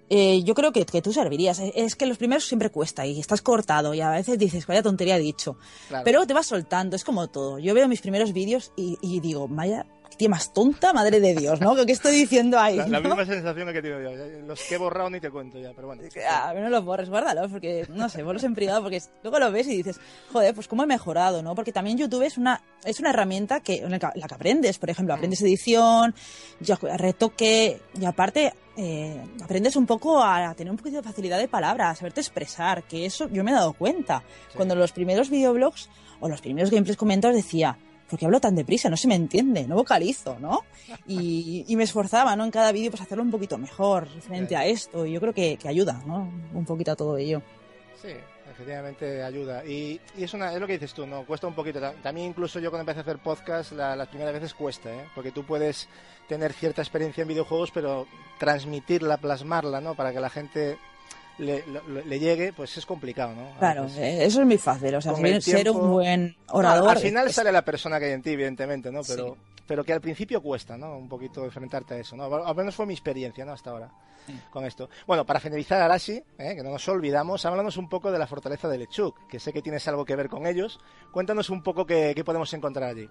eh, 0.09 0.41
yo 0.43 0.53
creo 0.53 0.71
que, 0.71 0.85
que 0.85 1.01
tú 1.01 1.11
servirías. 1.11 1.59
Es- 1.59 1.95
que 1.95 2.05
los 2.05 2.17
primeros 2.17 2.45
siempre 2.45 2.69
cuesta 2.69 3.05
y 3.05 3.19
estás 3.19 3.41
cortado 3.41 3.93
y 3.93 4.01
a 4.01 4.09
veces 4.11 4.37
dices, 4.39 4.65
vaya 4.67 4.81
tontería 4.81 5.17
he 5.17 5.19
dicho. 5.19 5.57
Claro. 5.89 6.03
Pero 6.05 6.25
te 6.27 6.33
vas 6.33 6.45
soltando, 6.47 6.95
es 6.95 7.03
como 7.03 7.27
todo. 7.27 7.59
Yo 7.59 7.73
veo 7.73 7.87
mis 7.87 8.01
primeros 8.01 8.31
vídeos 8.33 8.71
y, 8.77 8.97
y 9.01 9.19
digo, 9.19 9.47
vaya, 9.49 9.85
tía 10.17 10.29
más 10.29 10.51
tonta, 10.51 10.93
madre 10.93 11.19
de 11.19 11.35
Dios, 11.35 11.61
¿no? 11.61 11.75
¿Qué 11.85 11.91
estoy 11.91 12.13
diciendo 12.13 12.59
ahí? 12.59 12.77
la, 12.77 12.99
misma 12.99 13.25
sensación 13.25 13.71
que 13.71 13.79
he 13.79 13.81
tenido 13.81 14.01
yo. 14.01 14.09
Los 14.45 14.61
que 14.63 14.75
he 14.75 14.77
borrado 14.77 15.09
ni 15.09 15.19
te 15.19 15.29
cuento 15.29 15.59
ya, 15.59 15.71
pero 15.75 15.87
bueno. 15.87 16.03
A 16.29 16.53
ver, 16.53 16.63
no 16.63 16.69
los 16.69 16.83
borres, 16.83 17.09
guárdalos, 17.09 17.51
porque, 17.51 17.85
no 17.89 18.09
sé, 18.09 18.23
ponlos 18.23 18.43
en 18.43 18.55
privado, 18.55 18.81
porque 18.81 19.01
luego 19.23 19.39
lo 19.39 19.51
ves 19.51 19.67
y 19.67 19.77
dices, 19.77 19.99
joder, 20.31 20.53
pues 20.55 20.67
cómo 20.67 20.83
he 20.83 20.87
mejorado, 20.87 21.41
¿no? 21.43 21.55
Porque 21.55 21.71
también 21.71 21.97
YouTube 21.97 22.23
es 22.23 22.37
una, 22.37 22.61
es 22.83 22.99
una 22.99 23.11
herramienta 23.11 23.59
que, 23.59 23.77
en 23.77 23.91
la 23.91 23.99
que, 23.99 24.07
la 24.15 24.27
que 24.27 24.35
aprendes, 24.35 24.79
por 24.79 24.89
ejemplo, 24.89 25.13
aprendes 25.13 25.41
edición, 25.41 26.15
ya- 26.59 26.79
retoque, 26.97 27.79
y 27.99 28.05
aparte, 28.05 28.53
eh, 28.75 29.21
aprendes 29.43 29.75
un 29.75 29.85
poco 29.85 30.23
a 30.23 30.53
tener 30.55 30.71
un 30.71 30.77
poquito 30.77 30.97
de 30.97 31.03
facilidad 31.03 31.37
de 31.37 31.47
palabras, 31.47 31.91
a 31.91 31.95
saberte 31.95 32.21
expresar, 32.21 32.83
que 32.83 33.05
eso 33.05 33.29
yo 33.29 33.43
me 33.43 33.51
he 33.51 33.53
dado 33.53 33.73
cuenta. 33.73 34.23
Sí. 34.49 34.55
Cuando 34.55 34.75
los 34.75 34.91
primeros 34.91 35.29
videoblogs 35.29 35.89
o 36.19 36.29
los 36.29 36.41
primeros 36.41 36.71
gameplays 36.71 36.97
comentados 36.97 37.35
decía, 37.35 37.77
¿por 38.09 38.17
qué 38.19 38.25
hablo 38.25 38.39
tan 38.39 38.55
deprisa? 38.55 38.89
No 38.89 38.97
se 38.97 39.07
me 39.07 39.15
entiende, 39.15 39.67
no 39.67 39.75
vocalizo, 39.75 40.37
¿no? 40.39 40.63
Y, 41.07 41.65
y 41.67 41.75
me 41.75 41.83
esforzaba, 41.83 42.35
¿no? 42.35 42.43
En 42.45 42.51
cada 42.51 42.71
vídeo, 42.71 42.91
pues 42.91 43.01
hacerlo 43.01 43.23
un 43.23 43.31
poquito 43.31 43.57
mejor 43.57 44.07
frente 44.21 44.49
Sí. 44.49 44.55
a 44.55 44.65
esto. 44.65 45.05
Y 45.05 45.13
yo 45.13 45.19
creo 45.19 45.33
que, 45.33 45.57
que 45.57 45.67
ayuda, 45.67 46.01
¿no? 46.05 46.31
Un 46.53 46.65
poquito 46.65 46.91
a 46.91 46.95
todo 46.95 47.17
ello. 47.17 47.41
Sí, 48.01 48.09
efectivamente 48.51 49.23
ayuda. 49.23 49.65
Y, 49.65 49.99
y 50.17 50.23
es, 50.23 50.33
una, 50.33 50.53
es 50.53 50.59
lo 50.59 50.67
que 50.67 50.73
dices 50.73 50.93
tú, 50.93 51.05
¿no? 51.07 51.25
Cuesta 51.25 51.47
un 51.47 51.53
poquito. 51.55 51.79
Ta- 51.79 51.93
También 52.01 52.27
incluso 52.27 52.59
yo 52.59 52.69
cuando 52.69 52.81
empecé 52.81 52.99
a 52.99 53.01
hacer 53.01 53.17
podcast, 53.21 53.71
la- 53.73 53.95
las 53.95 54.07
primeras 54.07 54.33
veces 54.33 54.53
cuesta, 54.53 54.89
¿eh? 54.93 55.05
Porque 55.15 55.31
tú 55.31 55.43
puedes 55.45 55.89
tener 56.27 56.53
cierta 56.53 56.81
experiencia 56.81 57.23
en 57.23 57.27
videojuegos, 57.29 57.71
pero 57.71 58.05
transmitirla, 58.39 59.17
plasmarla, 59.17 59.81
¿no? 59.81 59.95
Para 59.95 60.13
que 60.13 60.19
la 60.19 60.29
gente 60.29 60.77
le, 61.37 62.19
llegue, 62.19 62.53
pues 62.53 62.75
es 62.77 62.85
complicado, 62.85 63.33
¿no? 63.35 63.47
A 63.55 63.59
Claro, 63.59 63.83
veces. 63.83 63.97
eh, 63.99 64.25
eso 64.25 64.39
es 64.41 64.45
muy 64.47 64.57
fácil. 64.57 64.95
O 64.95 65.01
sea, 65.01 65.13
Con 65.13 65.21
ser, 65.41 65.41
tiempo- 65.63 65.79
un 65.79 65.91
buen 65.91 66.35
Al- 66.47 66.55
orador. 66.55 66.89
Al, 66.89 66.97
final 66.97 67.27
es- 67.27 67.35
sale 67.35 67.51
la 67.51 67.63
persona 67.63 67.99
que 67.99 68.05
hay 68.05 68.11
en 68.13 68.21
ti, 68.21 68.31
evidentemente, 68.31 68.91
¿no? 68.91 69.03
Sí. 69.03 69.13
Pero, 69.15 69.37
pero 69.67 69.83
que 69.83 69.93
al 69.93 70.01
principio 70.01 70.41
cuesta, 70.41 70.77
¿no? 70.77 70.97
Un 70.97 71.07
poquito 71.09 71.43
enfrentarte 71.43 71.93
a 71.95 71.97
eso, 71.97 72.15
¿no? 72.15 72.23
Al 72.23 72.55
menos 72.55 72.75
fue 72.75 72.85
mi 72.85 72.93
experiencia, 72.93 73.45
¿no? 73.45 73.51
Hasta 73.53 73.69
ahora 73.71 73.89
con 74.51 74.65
esto. 74.65 74.89
Bueno, 75.05 75.25
para 75.25 75.39
finalizar, 75.39 75.81
Arashi, 75.81 76.21
¿eh? 76.37 76.53
que 76.55 76.61
no 76.61 76.69
nos 76.71 76.85
olvidamos, 76.89 77.45
háblanos 77.45 77.77
un 77.77 77.87
poco 77.87 78.11
de 78.11 78.19
la 78.19 78.27
fortaleza 78.27 78.67
de 78.67 78.77
Lechuk, 78.77 79.25
que 79.27 79.39
sé 79.39 79.53
que 79.53 79.61
tienes 79.61 79.87
algo 79.87 80.03
que 80.03 80.17
ver 80.17 80.27
con 80.27 80.45
ellos. 80.45 80.79
Cuéntanos 81.13 81.49
un 81.49 81.63
poco 81.63 81.85
qué, 81.85 82.11
qué 82.13 82.25
podemos 82.25 82.53
encontrar 82.53 82.89
allí. 82.89 83.07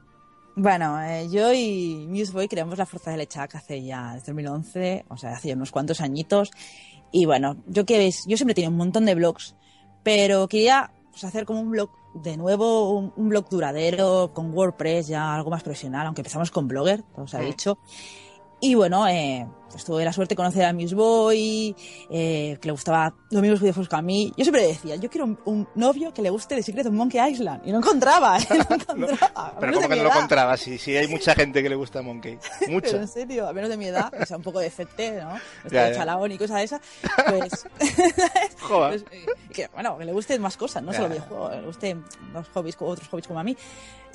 Bueno, 0.59 1.03
eh, 1.03 1.29
yo 1.31 1.53
y 1.53 2.07
Museboy 2.09 2.49
creamos 2.49 2.79
la 2.79 2.87
Fuerza 2.87 3.11
del 3.11 3.19
Lechak 3.19 3.55
hace 3.57 3.85
ya 3.85 4.15
desde 4.15 4.33
2011, 4.33 5.05
o 5.09 5.19
sea, 5.19 5.33
hace 5.33 5.53
unos 5.53 5.71
cuantos 5.71 6.01
añitos. 6.01 6.51
Y 7.13 7.27
bueno, 7.27 7.59
yo 7.67 7.85
que 7.85 7.99
veis, 7.99 8.25
yo 8.27 8.39
siempre 8.39 8.55
tenido 8.55 8.71
un 8.71 8.79
montón 8.79 9.05
de 9.05 9.15
blogs, 9.15 9.55
pero 10.03 10.49
quería 10.49 10.93
pues, 11.11 11.25
hacer 11.25 11.45
como 11.45 11.61
un 11.61 11.73
blog 11.73 11.91
de 12.15 12.39
nuevo, 12.39 12.91
un, 12.91 13.13
un 13.17 13.29
blog 13.29 13.51
duradero 13.51 14.33
con 14.33 14.55
WordPress, 14.55 15.09
ya 15.09 15.35
algo 15.35 15.51
más 15.51 15.63
profesional, 15.63 16.07
aunque 16.07 16.23
empezamos 16.23 16.51
con 16.51 16.69
Blogger, 16.69 17.03
todo 17.15 17.27
se 17.27 17.37
ha 17.37 17.41
dicho. 17.41 17.79
Y 18.59 18.75
bueno, 18.75 19.07
eh, 19.07 19.47
pues 19.71 19.85
tuve 19.85 20.03
la 20.05 20.13
suerte 20.15 20.33
de 20.33 20.37
conocer 20.37 20.65
a 20.65 20.73
Museboy, 20.73 21.77
eh, 22.09 22.57
que 22.59 22.67
le 22.69 22.73
gustaba 22.73 23.13
los 23.31 23.43
mismos 23.43 23.61
videojuegos 23.61 23.89
que 23.89 23.97
a 23.97 24.01
mí. 24.03 24.33
Yo 24.35 24.45
siempre 24.45 24.67
decía, 24.67 24.97
yo 24.97 25.11
quiero 25.11 25.27
un, 25.27 25.39
un 25.45 25.69
novio 25.75 26.15
que 26.15 26.23
le 26.23 26.31
guste 26.31 26.57
The 26.57 26.63
Secret 26.63 26.87
of 26.87 26.93
Monkey 26.95 27.21
Island. 27.33 27.61
Y 27.67 27.73
no 27.73 27.79
encontraba, 27.79 28.39
¿eh? 28.41 28.47
no 28.49 28.75
encontraba. 28.77 29.55
Pero 29.61 29.73
de 29.79 29.83
que 29.83 29.89
no 29.89 29.95
lo 29.97 30.03
edad. 30.09 30.17
encontrabas, 30.17 30.61
si, 30.61 30.79
si 30.79 30.97
hay 30.97 31.07
mucha 31.09 31.35
gente 31.35 31.63
que 31.63 31.69
le 31.69 31.75
gusta 31.77 32.01
Monkey. 32.01 32.39
Pero 32.61 32.73
Mucha. 32.73 32.97
en 32.97 33.09
serio, 33.09 33.47
a 33.47 33.53
menos 33.53 33.69
de 33.69 33.77
mi 33.77 33.87
edad, 33.89 34.11
o 34.19 34.25
sea, 34.25 34.39
un 34.39 34.43
poco 34.43 34.59
de 34.61 34.71
fete, 34.71 35.21
¿no? 35.21 35.37
Estoy 35.65 35.73
Ya, 35.73 35.91
ya. 35.91 35.95
chalao 35.97 36.27
ni 36.27 36.39
cosa 36.39 36.57
de 36.57 36.65
esa, 36.65 36.81
pues, 37.29 37.67
pues, 38.69 39.05
eh, 39.11 39.27
que, 39.53 39.69
bueno, 39.75 39.99
que 39.99 40.05
le 40.07 40.13
gusten 40.13 40.41
más 40.41 40.57
cosas, 40.57 40.83
no 40.83 40.93
Ya. 40.93 40.97
solo 40.99 41.11
videojuegos, 41.11 41.51
que 41.51 41.57
le 41.61 41.67
gusten 41.67 42.05
los 42.33 42.49
hobbies, 42.49 42.77
otros 42.81 43.09
hobbies 43.09 43.27
como 43.27 43.41
a 43.41 43.45
mí. 43.45 43.55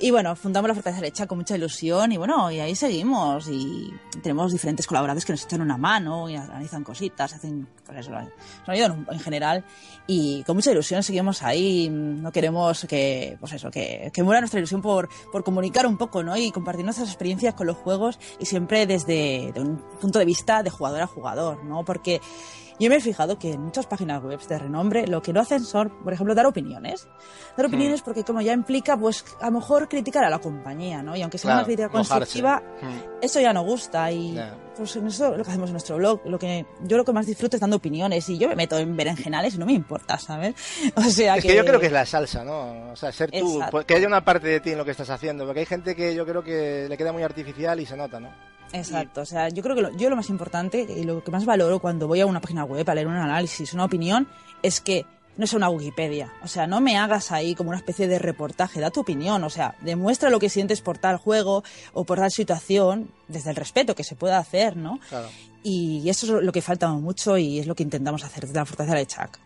Y 0.02 0.10
bueno, 0.10 0.34
fundamos 0.34 0.66
la 0.66 0.74
Fortaleza 0.74 1.00
Lecha 1.00 1.28
con 1.28 1.38
mucha 1.38 1.54
ilusión 1.54 2.10
y 2.10 2.16
bueno, 2.16 2.50
y 2.50 2.58
ahí 2.58 2.74
seguimos 2.74 3.46
y 3.48 3.88
tenemos 4.20 4.50
diferentes 4.50 4.84
colaboradores 4.84 5.24
que 5.24 5.32
nos 5.32 5.44
echan 5.44 5.60
una 5.60 5.76
mano 5.76 6.28
y 6.28 6.36
organizan 6.36 6.82
cositas, 6.82 7.32
hacen 7.32 7.68
eso, 7.96 8.10
nos 8.10 8.68
ayudan 8.68 9.06
en 9.08 9.20
general 9.20 9.64
y 10.08 10.42
con 10.42 10.56
mucha 10.56 10.72
ilusión 10.72 11.04
seguimos 11.04 11.44
ahí, 11.44 11.88
no 11.88 12.32
queremos 12.32 12.84
que, 12.88 13.36
pues 13.38 13.52
eso, 13.52 13.70
que, 13.70 14.10
que 14.12 14.24
muera 14.24 14.40
nuestra 14.40 14.58
ilusión 14.58 14.82
por, 14.82 15.08
por 15.30 15.44
comunicar 15.44 15.86
un 15.86 15.96
poco, 15.96 16.24
¿no? 16.24 16.36
Y 16.36 16.50
compartir 16.50 16.84
nuestras 16.84 17.08
experiencias 17.08 17.54
con 17.54 17.68
los 17.68 17.76
juegos 17.76 18.18
y 18.40 18.46
siempre 18.46 18.86
desde 18.88 19.52
de 19.54 19.60
un 19.60 19.76
punto 20.00 20.18
de 20.18 20.24
vista 20.24 20.64
de 20.64 20.70
jugador 20.70 21.02
a 21.02 21.06
jugador, 21.06 21.62
¿no? 21.62 21.84
Porque 21.84 22.20
yo 22.82 22.90
me 22.90 22.96
he 22.96 23.00
fijado 23.00 23.38
que 23.38 23.52
en 23.52 23.62
muchas 23.62 23.86
páginas 23.86 24.22
web 24.22 24.40
de 24.46 24.58
renombre 24.58 25.06
lo 25.06 25.22
que 25.22 25.32
no 25.32 25.40
hacen 25.40 25.60
son, 25.64 25.90
por 26.02 26.12
ejemplo, 26.12 26.34
dar 26.34 26.46
opiniones. 26.46 27.08
Dar 27.56 27.66
opiniones 27.66 28.02
porque 28.02 28.24
como 28.24 28.40
ya 28.40 28.52
implica, 28.52 28.96
pues 28.96 29.24
a 29.40 29.46
lo 29.46 29.52
mejor 29.58 29.88
criticar 29.88 30.24
a 30.24 30.30
la 30.30 30.38
compañía, 30.38 31.02
¿no? 31.02 31.16
Y 31.16 31.22
aunque 31.22 31.38
sea 31.38 31.48
Claro, 31.48 31.58
una 31.60 31.66
crítica 31.66 31.88
mojarse. 31.88 32.10
constructiva, 32.12 32.62
Mm. 32.82 32.98
eso 33.22 33.40
ya 33.40 33.52
no 33.52 33.62
gusta 33.62 34.10
y. 34.10 34.38
pues 34.76 34.96
en 34.96 35.06
eso 35.06 35.32
es 35.32 35.38
lo 35.38 35.44
que 35.44 35.50
hacemos 35.50 35.68
en 35.68 35.74
nuestro 35.74 35.96
blog. 35.96 36.20
Lo 36.24 36.38
que 36.38 36.66
yo 36.82 36.96
lo 36.96 37.04
que 37.04 37.12
más 37.12 37.26
disfruto 37.26 37.56
es 37.56 37.60
dando 37.60 37.76
opiniones 37.76 38.28
y 38.28 38.38
yo 38.38 38.48
me 38.48 38.56
meto 38.56 38.78
en 38.78 38.96
berenjenales 38.96 39.54
y 39.54 39.58
no 39.58 39.66
me 39.66 39.72
importa, 39.72 40.18
¿sabes? 40.18 40.54
O 40.96 41.02
sea 41.02 41.36
Es 41.36 41.44
que 41.44 41.56
yo 41.56 41.64
creo 41.64 41.80
que 41.80 41.86
es 41.86 41.92
la 41.92 42.06
salsa, 42.06 42.44
¿no? 42.44 42.92
O 42.92 42.96
sea, 42.96 43.12
ser 43.12 43.30
tú, 43.30 43.54
Exacto. 43.54 43.70
pues, 43.70 43.86
que 43.86 43.94
haya 43.94 44.06
una 44.06 44.24
parte 44.24 44.48
de 44.48 44.60
ti 44.60 44.70
en 44.70 44.78
lo 44.78 44.84
que 44.84 44.90
estás 44.92 45.10
haciendo, 45.10 45.44
porque 45.44 45.60
hay 45.60 45.66
gente 45.66 45.94
que 45.94 46.14
yo 46.14 46.26
creo 46.26 46.42
que 46.42 46.86
le 46.88 46.96
queda 46.96 47.12
muy 47.12 47.22
artificial 47.22 47.78
y 47.80 47.86
se 47.86 47.96
nota, 47.96 48.20
¿no? 48.20 48.30
Exacto, 48.72 49.20
o 49.20 49.26
sea, 49.26 49.50
yo 49.50 49.62
creo 49.62 49.76
que 49.76 49.82
lo, 49.82 49.96
yo 49.96 50.08
lo 50.08 50.16
más 50.16 50.30
importante 50.30 50.80
y 50.80 51.04
lo 51.04 51.22
que 51.22 51.30
más 51.30 51.44
valoro 51.44 51.78
cuando 51.78 52.08
voy 52.08 52.20
a 52.20 52.26
una 52.26 52.40
página 52.40 52.64
web 52.64 52.88
a 52.88 52.94
leer 52.94 53.06
un 53.06 53.16
análisis, 53.16 53.74
una 53.74 53.84
opinión, 53.84 54.28
es 54.62 54.80
que 54.80 55.04
no 55.36 55.46
sea 55.46 55.56
una 55.56 55.68
Wikipedia. 55.70 56.32
O 56.42 56.48
sea, 56.48 56.66
no 56.66 56.80
me 56.80 56.96
hagas 56.96 57.32
ahí 57.32 57.54
como 57.54 57.70
una 57.70 57.78
especie 57.78 58.08
de 58.08 58.18
reportaje, 58.18 58.80
da 58.80 58.90
tu 58.90 59.00
opinión, 59.00 59.42
o 59.44 59.50
sea, 59.50 59.76
demuestra 59.80 60.30
lo 60.30 60.38
que 60.38 60.48
sientes 60.48 60.80
por 60.80 60.98
tal 60.98 61.16
juego 61.16 61.64
o 61.92 62.04
por 62.04 62.18
tal 62.18 62.30
situación, 62.30 63.10
desde 63.28 63.50
el 63.50 63.56
respeto 63.56 63.94
que 63.94 64.04
se 64.04 64.16
pueda 64.16 64.38
hacer, 64.38 64.76
¿no? 64.76 65.00
Claro. 65.08 65.28
Y 65.62 66.08
eso 66.08 66.38
es 66.38 66.44
lo 66.44 66.52
que 66.52 66.60
falta 66.60 66.88
mucho 66.88 67.38
y 67.38 67.60
es 67.60 67.66
lo 67.66 67.74
que 67.74 67.82
intentamos 67.82 68.24
hacer 68.24 68.46
desde 68.46 68.58
la 68.58 68.66
Fortaleza 68.66 68.96
de 68.96 69.06
Chuck. 69.06 69.38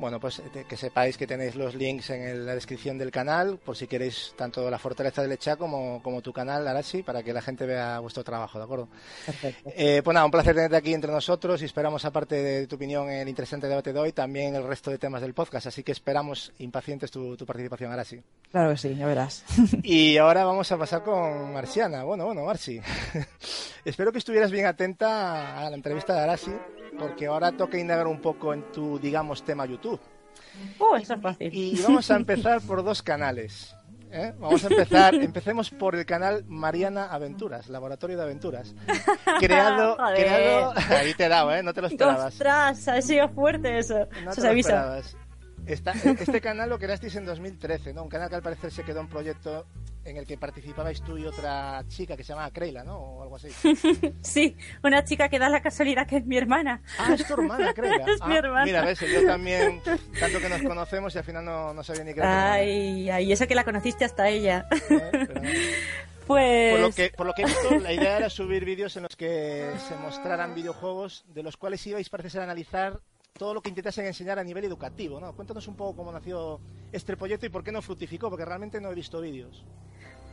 Bueno, 0.00 0.18
pues 0.18 0.38
eh, 0.38 0.64
que 0.66 0.78
sepáis 0.78 1.18
que 1.18 1.26
tenéis 1.26 1.56
los 1.56 1.74
links 1.74 2.08
en 2.08 2.46
la 2.46 2.54
descripción 2.54 2.96
del 2.96 3.10
canal, 3.10 3.58
por 3.58 3.76
si 3.76 3.86
queréis 3.86 4.32
tanto 4.34 4.70
la 4.70 4.78
Fortaleza 4.78 5.20
del 5.20 5.32
Echa 5.32 5.56
como, 5.56 6.02
como 6.02 6.22
tu 6.22 6.32
canal, 6.32 6.66
Arashi, 6.66 7.02
para 7.02 7.22
que 7.22 7.34
la 7.34 7.42
gente 7.42 7.66
vea 7.66 7.98
vuestro 7.98 8.24
trabajo, 8.24 8.58
¿de 8.58 8.64
acuerdo? 8.64 8.88
Perfecto. 9.26 9.70
Eh, 9.76 10.00
pues 10.02 10.14
nada, 10.14 10.24
un 10.24 10.30
placer 10.30 10.54
tenerte 10.54 10.76
aquí 10.76 10.94
entre 10.94 11.12
nosotros 11.12 11.60
y 11.60 11.66
esperamos, 11.66 12.02
aparte 12.06 12.36
de 12.36 12.66
tu 12.66 12.76
opinión 12.76 13.10
en 13.10 13.20
el 13.20 13.28
interesante 13.28 13.68
debate 13.68 13.92
de 13.92 14.00
hoy, 14.00 14.12
también 14.12 14.54
el 14.54 14.64
resto 14.64 14.90
de 14.90 14.96
temas 14.96 15.20
del 15.20 15.34
podcast. 15.34 15.66
Así 15.66 15.82
que 15.82 15.92
esperamos 15.92 16.50
impacientes 16.58 17.10
tu, 17.10 17.36
tu 17.36 17.44
participación, 17.44 17.92
Arashi. 17.92 18.22
Claro 18.50 18.70
que 18.70 18.78
sí, 18.78 18.94
ya 18.96 19.06
verás. 19.06 19.44
Y 19.82 20.16
ahora 20.16 20.44
vamos 20.44 20.72
a 20.72 20.78
pasar 20.78 21.02
con 21.02 21.52
Marciana. 21.52 22.04
Bueno, 22.04 22.24
bueno, 22.24 22.44
Marci. 22.44 22.80
Espero 23.84 24.12
que 24.12 24.18
estuvieras 24.18 24.50
bien 24.50 24.66
atenta 24.66 25.58
a 25.58 25.68
la 25.68 25.76
entrevista 25.76 26.14
de 26.14 26.20
Arashi, 26.20 26.52
porque 27.00 27.26
ahora 27.26 27.50
toca 27.52 27.78
indagar 27.78 28.06
un 28.06 28.20
poco 28.20 28.52
en 28.52 28.70
tu, 28.70 28.98
digamos, 28.98 29.42
tema 29.42 29.64
YouTube. 29.64 29.98
Uh, 30.78 30.96
eso 30.96 31.14
es 31.14 31.20
fácil. 31.20 31.50
Y 31.52 31.80
vamos 31.82 32.10
a 32.10 32.16
empezar 32.16 32.60
por 32.66 32.84
dos 32.84 33.02
canales. 33.02 33.74
¿eh? 34.12 34.34
Vamos 34.38 34.62
a 34.64 34.68
empezar, 34.68 35.14
empecemos 35.14 35.70
por 35.70 35.96
el 35.96 36.04
canal 36.04 36.44
Mariana 36.46 37.06
Aventuras, 37.06 37.68
Laboratorio 37.68 38.18
de 38.18 38.22
Aventuras. 38.24 38.74
Creado, 39.38 39.96
creado, 40.14 40.74
ahí 40.90 41.14
te 41.14 41.24
he 41.24 41.28
dado, 41.28 41.54
¿eh? 41.54 41.62
No 41.62 41.72
te 41.72 41.80
lo 41.80 41.86
esperabas. 41.86 42.34
¡Ostras! 42.34 42.88
Ha 42.88 43.00
sido 43.00 43.28
fuerte 43.30 43.78
eso. 43.78 44.06
No 44.24 44.30
te 44.30 44.36
se 44.36 44.42
lo 44.42 44.50
avisa. 44.50 44.68
esperabas. 44.68 45.16
Esta- 45.66 45.92
este 45.92 46.40
canal 46.40 46.68
lo 46.68 46.78
creasteis 46.78 47.14
en 47.16 47.24
2013, 47.26 47.92
¿no? 47.94 48.02
Un 48.02 48.08
canal 48.08 48.28
que 48.28 48.34
al 48.36 48.42
parecer 48.42 48.70
se 48.72 48.82
quedó 48.82 49.00
en 49.00 49.08
proyecto 49.08 49.66
en 50.04 50.16
el 50.16 50.26
que 50.26 50.38
participabais 50.38 51.02
tú 51.02 51.18
y 51.18 51.26
otra 51.26 51.84
chica 51.88 52.16
que 52.16 52.24
se 52.24 52.30
llamaba 52.32 52.50
Creila, 52.50 52.82
¿no? 52.82 52.96
O 52.98 53.22
algo 53.22 53.36
así. 53.36 53.48
Sí, 54.22 54.56
una 54.82 55.04
chica 55.04 55.28
que 55.28 55.38
da 55.38 55.48
la 55.48 55.60
casualidad 55.60 56.06
que 56.06 56.16
es 56.16 56.26
mi 56.26 56.38
hermana. 56.38 56.82
Ah, 56.98 57.12
es 57.14 57.26
tu 57.26 57.34
hermana, 57.34 57.72
Creila. 57.74 58.04
Es 58.06 58.20
Ah, 58.22 58.26
mi 58.28 58.36
hermana. 58.36 58.64
Mira, 58.64 58.82
ves, 58.84 59.00
yo 59.00 59.24
también, 59.26 59.80
tanto 60.18 60.40
que 60.40 60.48
nos 60.48 60.62
conocemos 60.62 61.14
y 61.14 61.18
al 61.18 61.24
final 61.24 61.44
no, 61.44 61.74
no 61.74 61.82
sabía 61.84 62.04
ni 62.04 62.14
que 62.14 62.20
era 62.20 62.30
hermana. 62.30 62.52
Ay, 62.54 63.10
ay, 63.10 63.32
eso 63.32 63.46
que 63.46 63.54
la 63.54 63.64
conociste 63.64 64.04
hasta 64.04 64.28
ella. 64.28 64.66
¿Eh? 64.88 65.10
Pero. 65.12 65.40
Pues. 66.26 66.70
Por 66.72 66.80
lo 66.80 66.86
Porque 66.90 67.12
por 67.16 67.26
lo 67.26 67.32
que 67.34 67.42
he 67.42 67.44
visto, 67.46 67.78
la 67.80 67.92
idea 67.92 68.16
era 68.18 68.30
subir 68.30 68.64
vídeos 68.64 68.96
en 68.96 69.02
los 69.02 69.16
que 69.16 69.68
se 69.88 69.96
mostraran 69.96 70.54
videojuegos 70.54 71.24
de 71.34 71.42
los 71.42 71.56
cuales 71.56 71.84
ibais, 71.88 72.08
parece 72.08 72.30
ser, 72.30 72.42
a 72.42 72.44
analizar 72.44 73.00
todo 73.40 73.54
lo 73.54 73.62
que 73.62 73.70
intentasen 73.70 74.04
enseñar 74.04 74.38
a 74.38 74.44
nivel 74.44 74.66
educativo, 74.66 75.18
¿no? 75.18 75.32
Cuéntanos 75.32 75.66
un 75.66 75.74
poco 75.74 75.96
cómo 75.96 76.12
nació 76.12 76.60
este 76.92 77.16
proyecto 77.16 77.46
y 77.46 77.48
por 77.48 77.64
qué 77.64 77.72
no 77.72 77.80
fructificó, 77.80 78.28
porque 78.28 78.44
realmente 78.44 78.82
no 78.82 78.92
he 78.92 78.94
visto 78.94 79.18
vídeos. 79.18 79.64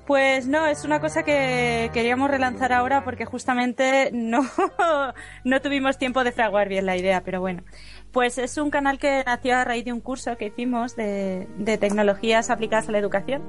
Pues 0.05 0.45
no, 0.45 0.67
es 0.67 0.83
una 0.83 0.99
cosa 0.99 1.23
que 1.23 1.89
queríamos 1.93 2.29
relanzar 2.29 2.73
ahora 2.73 3.05
porque 3.05 3.23
justamente 3.23 4.09
no, 4.11 4.41
no 5.45 5.61
tuvimos 5.61 5.97
tiempo 5.97 6.25
de 6.25 6.33
fraguar 6.33 6.67
bien 6.67 6.85
la 6.85 6.97
idea, 6.97 7.23
pero 7.23 7.39
bueno. 7.39 7.63
Pues 8.11 8.37
es 8.37 8.57
un 8.57 8.71
canal 8.71 8.99
que 8.99 9.23
nació 9.25 9.55
a 9.55 9.63
raíz 9.63 9.85
de 9.85 9.93
un 9.93 10.01
curso 10.01 10.35
que 10.35 10.47
hicimos 10.47 10.97
de, 10.97 11.47
de 11.57 11.77
tecnologías 11.77 12.49
aplicadas 12.49 12.89
a 12.89 12.91
la 12.91 12.97
educación 12.97 13.41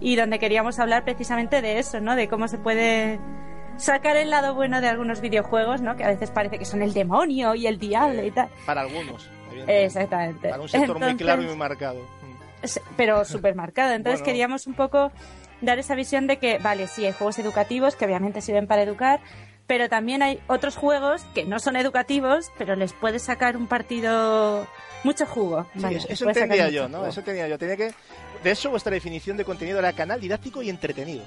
y 0.00 0.16
donde 0.16 0.40
queríamos 0.40 0.80
hablar 0.80 1.04
precisamente 1.04 1.62
de 1.62 1.78
eso, 1.78 2.00
¿no? 2.00 2.16
De 2.16 2.26
cómo 2.26 2.48
se 2.48 2.58
puede 2.58 3.20
sacar 3.78 4.16
el 4.16 4.30
lado 4.30 4.54
bueno 4.54 4.80
de 4.80 4.88
algunos 4.88 5.20
videojuegos, 5.20 5.80
¿no? 5.80 5.96
Que 5.96 6.04
a 6.04 6.08
veces 6.08 6.30
parece 6.30 6.58
que 6.58 6.64
son 6.64 6.82
el 6.82 6.92
demonio 6.92 7.54
y 7.54 7.66
el 7.66 7.78
diablo 7.78 8.24
y 8.24 8.30
tal. 8.30 8.48
Para 8.64 8.82
algunos. 8.82 9.28
Exactamente. 9.66 10.48
Para 10.50 10.62
un 10.62 10.68
sector 10.68 10.98
muy 10.98 11.16
claro 11.16 11.42
y 11.42 11.46
muy 11.46 11.56
marcado. 11.56 12.00
Pero 12.96 13.24
súper 13.24 13.54
marcado. 13.54 13.92
Entonces 13.94 14.20
Bueno. 14.20 14.26
queríamos 14.26 14.66
un 14.66 14.74
poco 14.74 15.12
dar 15.60 15.78
esa 15.78 15.94
visión 15.94 16.26
de 16.26 16.38
que, 16.38 16.58
vale, 16.58 16.86
sí, 16.86 17.04
hay 17.06 17.12
juegos 17.12 17.38
educativos 17.38 17.96
que 17.96 18.04
obviamente 18.04 18.40
sirven 18.40 18.66
para 18.66 18.82
educar, 18.82 19.20
pero 19.66 19.88
también 19.88 20.22
hay 20.22 20.40
otros 20.46 20.76
juegos 20.76 21.24
que 21.34 21.44
no 21.44 21.58
son 21.58 21.76
educativos, 21.76 22.50
pero 22.58 22.76
les 22.76 22.92
puedes 22.92 23.22
sacar 23.22 23.56
un 23.56 23.66
partido 23.66 24.66
mucho 25.04 25.26
jugo. 25.26 25.66
Sí, 25.74 25.80
Vale, 25.80 26.00
eso, 26.08 26.28
entendía 26.28 26.68
yo, 26.68 26.88
¿no? 26.88 26.98
jugo. 26.98 27.10
Eso 27.10 27.20
entendía 27.20 27.48
yo. 27.48 27.58
Tenía 27.58 27.76
que... 27.76 27.92
De 28.42 28.50
eso 28.50 28.70
vuestra 28.70 28.92
definición 28.92 29.36
de 29.36 29.44
contenido 29.44 29.78
era 29.78 29.92
canal 29.92 30.20
didáctico 30.20 30.62
y 30.62 30.70
entretenido. 30.70 31.24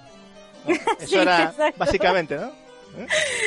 ¿No? 0.67 0.73
Eso 0.99 1.07
Sí, 1.07 1.15
era 1.17 1.43
exacto. 1.43 1.77
básicamente, 1.79 2.35
¿no? 2.35 2.51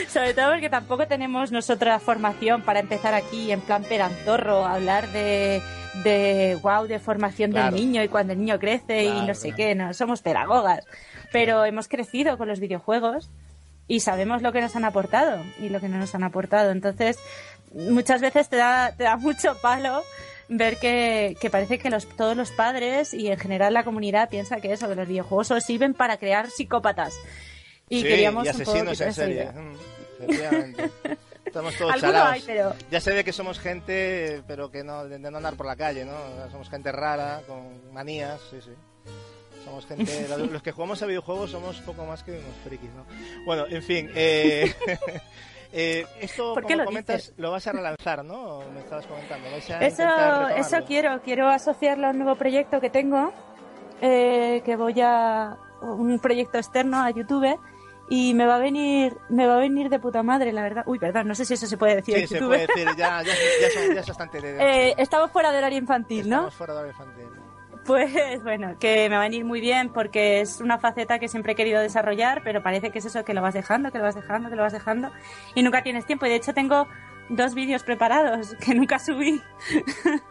Sobre 0.09 0.35
todo 0.35 0.51
porque 0.53 0.71
tampoco 0.71 1.07
tenemos 1.07 1.51
nosotros 1.53 2.01
formación 2.03 2.63
para 2.63 2.81
empezar 2.81 3.13
aquí 3.15 3.51
en 3.51 3.61
plan 3.61 3.83
perantorro, 3.85 4.65
a 4.65 4.75
hablar 4.75 5.09
de, 5.09 5.61
de 6.05 6.57
wow, 6.63 6.87
de 6.87 6.99
formación 7.01 7.51
Claro. 7.51 7.75
del 7.75 7.85
niño 7.85 8.03
y 8.03 8.09
cuando 8.09 8.33
el 8.33 8.39
niño 8.39 8.59
crece 8.59 9.05
y 9.05 9.09
Claro, 9.11 9.27
no 9.27 9.35
sé 9.35 9.49
claro. 9.49 9.57
qué, 9.57 9.75
no 9.75 9.95
somos 9.95 10.23
pedagogas, 10.23 10.85
pero 11.33 11.65
hemos 11.65 11.89
crecido 11.89 12.39
con 12.39 12.49
los 12.49 12.61
videojuegos 12.61 13.31
y 13.89 14.01
sabemos 14.01 14.43
lo 14.43 14.53
que 14.53 14.61
nos 14.61 14.77
han 14.77 14.85
aportado 14.85 15.43
y 15.59 15.69
lo 15.71 15.81
que 15.81 15.89
no 15.89 15.99
nos 15.99 16.15
han 16.15 16.23
aportado. 16.23 16.71
Entonces, 16.71 17.19
muchas 17.75 18.21
veces 18.21 18.49
te 18.49 18.57
da, 18.57 18.93
te 18.97 19.03
da 19.05 19.17
mucho 19.17 19.57
palo 19.61 20.03
ver 20.49 20.79
que, 20.79 21.37
que 21.41 21.51
parece 21.51 21.79
que 21.79 21.91
los, 21.91 22.07
todos 22.09 22.37
los 22.37 22.51
padres 22.51 23.15
y 23.15 23.29
en 23.29 23.39
general 23.39 23.75
la 23.75 23.85
comunidad 23.85 24.29
piensa 24.29 24.61
que 24.61 24.73
eso, 24.73 24.89
que 24.89 24.95
los 24.95 25.09
videojuegos 25.09 25.49
solo 25.49 25.61
sirven 25.61 25.95
para 25.95 26.17
crear 26.17 26.51
psicópatas. 26.51 27.15
Y 27.89 28.03
sí, 28.03 28.09
queríamos 28.09 28.47
y 28.47 28.51
un 28.51 28.59
poco 28.59 28.71
asesinos 28.71 29.01
en 29.01 29.15
serie. 29.15 29.51
Mm, 29.53 30.23
efectivamente. 30.23 30.91
Estamos 31.45 31.77
todos 31.77 32.01
chalados. 32.01 32.33
hay, 32.33 32.43
pero 32.47 32.75
Ya 32.91 33.01
se 33.01 33.13
ve 33.13 33.25
que 33.25 33.33
somos 33.33 33.59
gente, 33.59 34.43
pero 34.47 34.71
que 34.71 34.83
no, 34.83 35.07
de, 35.07 35.19
no 35.19 35.37
andar 35.37 35.55
por 35.55 35.67
la 35.67 35.77
calle, 35.77 36.05
¿no? 36.05 36.15
Somos 36.51 36.71
gente 36.71 36.91
rara, 36.93 37.43
con 37.47 37.93
manías, 37.93 38.41
sí, 38.51 38.57
sí. 38.63 38.71
Somos 39.63 39.87
gente, 39.87 40.27
los 40.29 40.39
los 40.51 40.63
que 40.63 40.73
jugamos 40.73 41.03
a 41.03 41.07
videojuegos 41.07 41.51
somos 41.51 41.77
poco 41.81 42.07
más 42.07 42.23
que 42.23 42.33
unos 42.33 42.57
frikis, 42.65 42.91
¿no? 42.93 43.05
Bueno, 43.45 43.67
en 43.69 43.83
fin, 43.83 44.11
eh, 44.15 44.75
eh, 45.73 46.07
esto, 46.21 46.55
¿Por 46.55 46.63
qué 46.65 46.75
como 46.75 46.79
lo 46.83 46.85
comentas, 46.87 47.17
dices? 47.17 47.35
lo 47.39 47.51
vas 47.51 47.67
a 47.67 47.73
relanzar, 47.73 48.25
¿no? 48.25 48.61
Me 48.75 48.81
estabas 48.81 49.07
comentando. 49.07 49.51
¿Vais 49.51 49.71
a 49.71 49.85
Eso, 49.85 50.49
eso 50.57 50.85
quiero, 50.87 51.21
quiero 51.23 51.49
asociarlo 51.49 52.07
a 52.07 52.11
un 52.11 52.19
nuevo 52.19 52.37
proyecto 52.37 52.81
que 52.81 52.91
tengo, 52.91 53.33
eh, 54.01 54.63
que 54.65 54.77
voy 54.77 55.01
a 55.01 55.57
un 55.83 56.19
proyecto 56.21 56.59
externo 56.59 57.03
a 57.03 57.11
YouTube 57.11 57.59
y 58.09 58.35
me 58.35 58.45
va 58.47 58.57
a 58.57 58.59
venir, 58.59 59.17
me 59.31 59.47
va 59.47 59.55
a 59.55 59.59
venir 59.59 59.89
de 59.89 59.99
puta 59.99 60.23
madre, 60.23 60.53
la 60.53 60.63
verdad. 60.63 60.83
Uy, 60.87 60.99
verdad, 60.99 61.25
no 61.25 61.35
sé 61.35 61.45
si 61.45 61.55
eso 61.55 61.67
se 61.67 61.77
puede 61.79 61.97
decir 61.97 62.19
Sí, 62.19 62.27
se 62.27 62.39
puede 62.43 62.67
decir, 62.67 62.87
ya, 62.97 63.23
ya, 63.23 63.33
ya, 63.33 63.71
son- 63.73 63.95
ya 63.95 64.01
es 64.01 64.07
bastante 64.09 64.41
de... 64.43 64.89
Eh, 64.91 64.95
estamos 64.99 65.31
fuera 65.31 65.51
de 65.51 65.59
horario 65.59 65.79
infantil, 65.79 66.29
¿no? 66.29 66.37
Estamos 66.49 66.55
fuera 66.55 66.75
de 66.75 66.81
hora 66.81 66.89
infantil. 66.89 67.25
Pues 67.87 68.43
bueno, 68.43 68.77
que 68.79 69.09
me 69.09 69.17
va 69.17 69.23
a 69.23 69.25
venir 69.25 69.45
muy 69.45 69.61
bien 69.61 69.93
porque 69.93 70.41
es 70.41 70.61
una 70.61 70.79
faceta 70.79 71.19
que 71.19 71.29
siempre 71.29 71.53
he 71.53 71.57
querido 71.57 71.81
desarrollar, 71.81 72.43
pero 72.45 72.63
parece 72.63 72.91
que 72.91 73.01
es 73.01 73.05
eso 73.07 73.25
que 73.25 73.35
lo 73.35 73.43
vas 73.43 73.55
dejando, 73.55 73.91
que 73.91 73.99
lo 73.99 74.05
vas 74.05 74.15
dejando, 74.15 74.49
que 74.51 74.57
lo 74.57 74.63
vas 74.63 74.73
dejando 74.73 75.11
y 75.55 75.63
nunca 75.63 75.83
tienes 75.83 76.07
tiempo. 76.07 76.27
Y 76.27 76.29
de 76.31 76.37
hecho 76.37 76.55
tengo 76.55 76.87
dos 77.29 77.55
vídeos 77.55 77.83
preparados 77.83 78.55
que 78.65 78.75
nunca 78.75 78.99
subí. 78.99 79.41
Pues. 79.73 80.23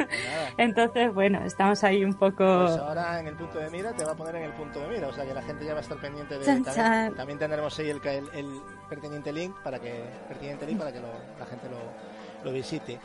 Entonces, 0.57 1.13
bueno, 1.13 1.43
estamos 1.45 1.83
ahí 1.83 2.03
un 2.03 2.13
poco... 2.13 2.37
Pues 2.65 2.77
ahora 2.77 3.19
en 3.19 3.27
el 3.27 3.35
punto 3.35 3.59
de 3.59 3.69
mira 3.69 3.93
te 3.93 4.03
va 4.05 4.11
a 4.11 4.15
poner 4.15 4.35
en 4.35 4.43
el 4.43 4.51
punto 4.53 4.79
de 4.79 4.87
mira, 4.87 5.07
o 5.07 5.13
sea 5.13 5.25
que 5.25 5.33
la 5.33 5.41
gente 5.41 5.65
ya 5.65 5.73
va 5.73 5.79
a 5.79 5.81
estar 5.81 5.97
pendiente 5.97 6.37
de 6.37 6.45
Chan, 6.45 6.63
también, 6.63 6.85
chan. 6.85 7.15
también 7.15 7.39
tendremos 7.39 7.77
ahí 7.79 7.89
el, 7.89 7.99
el, 8.05 8.29
el 8.33 8.61
pertinente 8.89 9.31
link 9.33 9.55
para 9.63 9.79
que 9.79 10.03
pertinente 10.27 10.65
link 10.67 10.77
para 10.77 10.91
que 10.91 10.99
lo- 10.99 11.07
la 11.39 11.45
gente 11.45 11.67
lo, 11.69 12.45
lo 12.49 12.53
visite. 12.53 12.99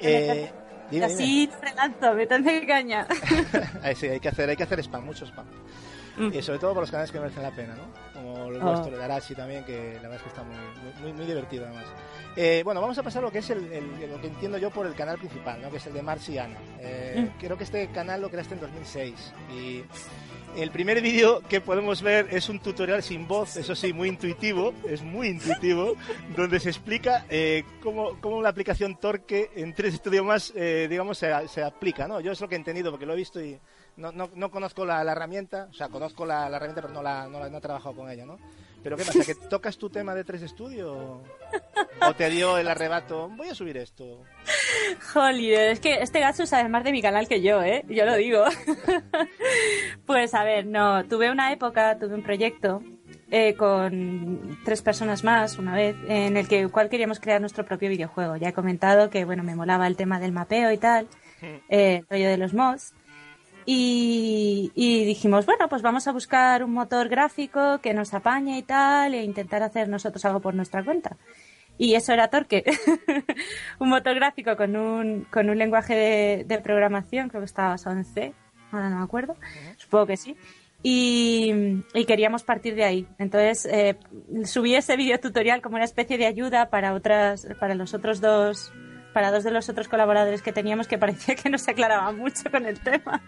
Eh, 0.00 0.50
Y 0.90 0.94
dime, 0.96 1.06
dime. 1.08 1.14
así 1.22 1.50
frelanzo, 1.60 2.14
métanse 2.14 2.66
caña. 2.66 3.06
Sí, 3.96 4.06
hay 4.08 4.20
que 4.20 4.28
hacer, 4.28 4.48
hay 4.50 4.56
que 4.56 4.62
hacer 4.62 4.80
spam, 4.80 5.04
mucho 5.04 5.24
spam. 5.26 5.46
Mm. 6.18 6.32
Y 6.32 6.40
sobre 6.42 6.58
todo 6.58 6.72
por 6.72 6.82
los 6.82 6.90
canales 6.90 7.12
que 7.12 7.20
merecen 7.20 7.42
la 7.42 7.50
pena, 7.50 7.74
¿no? 7.74 7.82
Como 8.14 8.46
el 8.48 8.56
Oh. 8.56 8.64
vuestro, 8.70 8.92
el 8.92 8.98
de 8.98 9.04
Arashi 9.04 9.34
también, 9.34 9.64
que 9.64 9.94
la 9.96 10.08
verdad 10.08 10.16
es 10.16 10.22
que 10.22 10.28
está 10.30 10.42
muy, 10.42 10.56
muy, 11.02 11.12
muy, 11.12 11.26
divertido 11.26 11.66
además. 11.66 11.84
Eh, 12.36 12.62
bueno, 12.64 12.80
vamos 12.80 12.96
a 12.96 13.02
pasar 13.02 13.22
a 13.22 13.26
lo 13.26 13.32
que 13.32 13.38
es 13.40 13.50
el, 13.50 13.70
el- 13.72 14.10
lo 14.10 14.18
que 14.20 14.28
entiendo 14.28 14.56
yo 14.56 14.70
por 14.70 14.86
el 14.86 14.94
canal 14.94 15.18
principal, 15.18 15.60
¿no? 15.60 15.70
Que 15.70 15.76
es 15.76 15.86
el 15.86 15.92
de 15.92 16.02
Marx 16.02 16.28
y 16.30 16.38
Ana. 16.38 16.56
Eh, 16.80 17.14
Mm. 17.34 17.38
Creo 17.38 17.58
que 17.58 17.64
este 17.64 17.88
canal 17.88 18.22
lo 18.22 18.30
creaste 18.30 18.54
en 18.54 18.60
2006 18.60 19.32
y 19.52 19.84
el 20.56 20.70
primer 20.70 21.02
vídeo 21.02 21.42
que 21.48 21.60
podemos 21.60 22.02
ver 22.02 22.28
es 22.30 22.48
un 22.48 22.60
tutorial 22.60 23.02
sin 23.02 23.28
voz, 23.28 23.56
eso 23.56 23.74
sí, 23.74 23.92
muy 23.92 24.08
intuitivo, 24.08 24.72
es 24.88 25.02
muy 25.02 25.28
intuitivo, 25.28 25.94
donde 26.34 26.60
se 26.60 26.70
explica 26.70 27.26
eh, 27.28 27.64
cómo, 27.82 28.18
cómo 28.20 28.40
la 28.40 28.48
aplicación 28.48 28.96
Torque 28.96 29.50
en 29.54 29.74
tres 29.74 30.00
idiomas, 30.04 30.52
eh, 30.56 30.86
digamos, 30.88 31.18
se, 31.18 31.30
se 31.48 31.62
aplica, 31.62 32.08
¿no? 32.08 32.20
Yo 32.20 32.32
es 32.32 32.40
lo 32.40 32.48
que 32.48 32.54
he 32.54 32.58
entendido 32.58 32.90
porque 32.90 33.06
lo 33.06 33.12
he 33.12 33.16
visto 33.16 33.40
y 33.40 33.58
no, 33.96 34.12
no, 34.12 34.30
no 34.34 34.50
conozco 34.50 34.84
la, 34.84 35.02
herramienta, 35.02 35.68
o 35.70 35.74
sea, 35.74 35.88
conozco 35.88 36.24
la, 36.24 36.46
herramienta, 36.46 36.82
pero 36.82 36.92
no, 36.92 37.02
la, 37.02 37.28
no, 37.28 37.48
no 37.48 37.58
he 37.58 37.60
trabajado 37.60 37.94
con 37.94 38.10
ella, 38.10 38.24
¿no? 38.24 38.38
Pero 38.86 38.98
¿qué 38.98 39.04
pasa? 39.04 39.24
¿Que 39.24 39.34
tocas 39.34 39.76
tu 39.78 39.90
tema 39.90 40.14
de 40.14 40.22
3 40.22 40.42
Studio? 40.48 41.20
¿O 42.08 42.14
te 42.14 42.30
dio 42.30 42.56
el 42.56 42.68
arrebato? 42.68 43.28
Voy 43.30 43.48
a 43.48 43.54
subir 43.56 43.76
esto. 43.78 44.22
Jolly, 45.12 45.52
es 45.52 45.80
que 45.80 45.94
este 45.94 46.20
gacho 46.20 46.46
sabe 46.46 46.68
más 46.68 46.84
de 46.84 46.92
mi 46.92 47.02
canal 47.02 47.26
que 47.26 47.42
yo, 47.42 47.64
¿eh? 47.64 47.84
Yo 47.88 48.06
lo 48.06 48.14
digo. 48.14 48.44
pues 50.06 50.34
a 50.34 50.44
ver, 50.44 50.66
no, 50.66 51.04
tuve 51.04 51.32
una 51.32 51.50
época, 51.50 51.98
tuve 51.98 52.14
un 52.14 52.22
proyecto 52.22 52.80
eh, 53.32 53.54
con 53.54 54.56
tres 54.64 54.82
personas 54.82 55.24
más 55.24 55.58
una 55.58 55.74
vez, 55.74 55.96
en 56.06 56.36
el 56.36 56.46
que 56.46 56.68
cual 56.68 56.88
queríamos 56.88 57.18
crear 57.18 57.40
nuestro 57.40 57.64
propio 57.64 57.88
videojuego. 57.88 58.36
Ya 58.36 58.50
he 58.50 58.52
comentado 58.52 59.10
que, 59.10 59.24
bueno, 59.24 59.42
me 59.42 59.56
molaba 59.56 59.88
el 59.88 59.96
tema 59.96 60.20
del 60.20 60.30
mapeo 60.30 60.70
y 60.70 60.78
tal, 60.78 61.08
eh, 61.42 61.58
el 61.68 62.06
rollo 62.08 62.28
de 62.28 62.36
los 62.36 62.54
mods. 62.54 62.94
Y, 63.66 64.70
y 64.76 65.04
dijimos, 65.04 65.44
bueno, 65.44 65.68
pues 65.68 65.82
vamos 65.82 66.06
a 66.06 66.12
buscar 66.12 66.62
un 66.62 66.72
motor 66.72 67.08
gráfico 67.08 67.80
que 67.82 67.94
nos 67.94 68.14
apañe 68.14 68.58
y 68.58 68.62
tal, 68.62 69.12
e 69.12 69.24
intentar 69.24 69.64
hacer 69.64 69.88
nosotros 69.88 70.24
algo 70.24 70.40
por 70.40 70.54
nuestra 70.54 70.84
cuenta. 70.84 71.16
Y 71.78 71.94
eso 71.94 72.12
era 72.12 72.28
Torque, 72.28 72.64
un 73.80 73.88
motor 73.90 74.14
gráfico 74.14 74.56
con 74.56 74.76
un, 74.76 75.24
con 75.30 75.50
un 75.50 75.58
lenguaje 75.58 75.94
de, 75.94 76.44
de 76.44 76.58
programación, 76.60 77.28
creo 77.28 77.42
que 77.42 77.46
estaba 77.46 77.70
basado 77.70 77.96
en 77.96 78.04
C, 78.04 78.32
ahora 78.70 78.88
no 78.88 78.98
me 78.98 79.04
acuerdo, 79.04 79.36
supongo 79.76 80.06
que 80.06 80.16
sí. 80.16 80.36
Y, 80.82 81.82
y 81.94 82.04
queríamos 82.04 82.44
partir 82.44 82.76
de 82.76 82.84
ahí. 82.84 83.08
Entonces 83.18 83.66
eh, 83.66 83.96
subí 84.44 84.74
ese 84.74 84.96
video 84.96 85.18
tutorial 85.18 85.60
como 85.60 85.76
una 85.76 85.84
especie 85.84 86.16
de 86.16 86.26
ayuda 86.26 86.70
para 86.70 86.94
otras, 86.94 87.48
para 87.58 87.74
los 87.74 87.92
otros 87.92 88.20
dos, 88.20 88.72
para 89.16 89.30
dos 89.30 89.44
de 89.44 89.50
los 89.50 89.66
otros 89.70 89.88
colaboradores 89.88 90.42
que 90.42 90.52
teníamos 90.52 90.88
que 90.88 90.98
parecía 90.98 91.36
que 91.36 91.48
no 91.48 91.56
se 91.56 91.70
aclaraban 91.70 92.18
mucho 92.18 92.50
con 92.50 92.66
el 92.66 92.78
tema. 92.78 93.22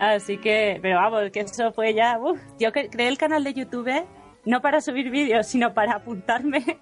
Así 0.00 0.38
que, 0.38 0.78
pero 0.80 0.96
vamos, 0.96 1.30
que 1.30 1.40
eso 1.40 1.70
fue 1.74 1.92
ya. 1.92 2.18
uf, 2.18 2.40
yo 2.58 2.72
creé 2.72 3.08
el 3.08 3.18
canal 3.18 3.44
de 3.44 3.52
YouTube 3.52 4.06
no 4.46 4.62
para 4.62 4.80
subir 4.80 5.10
vídeos, 5.10 5.46
sino 5.48 5.74
para 5.74 5.96
apuntarme 5.96 6.78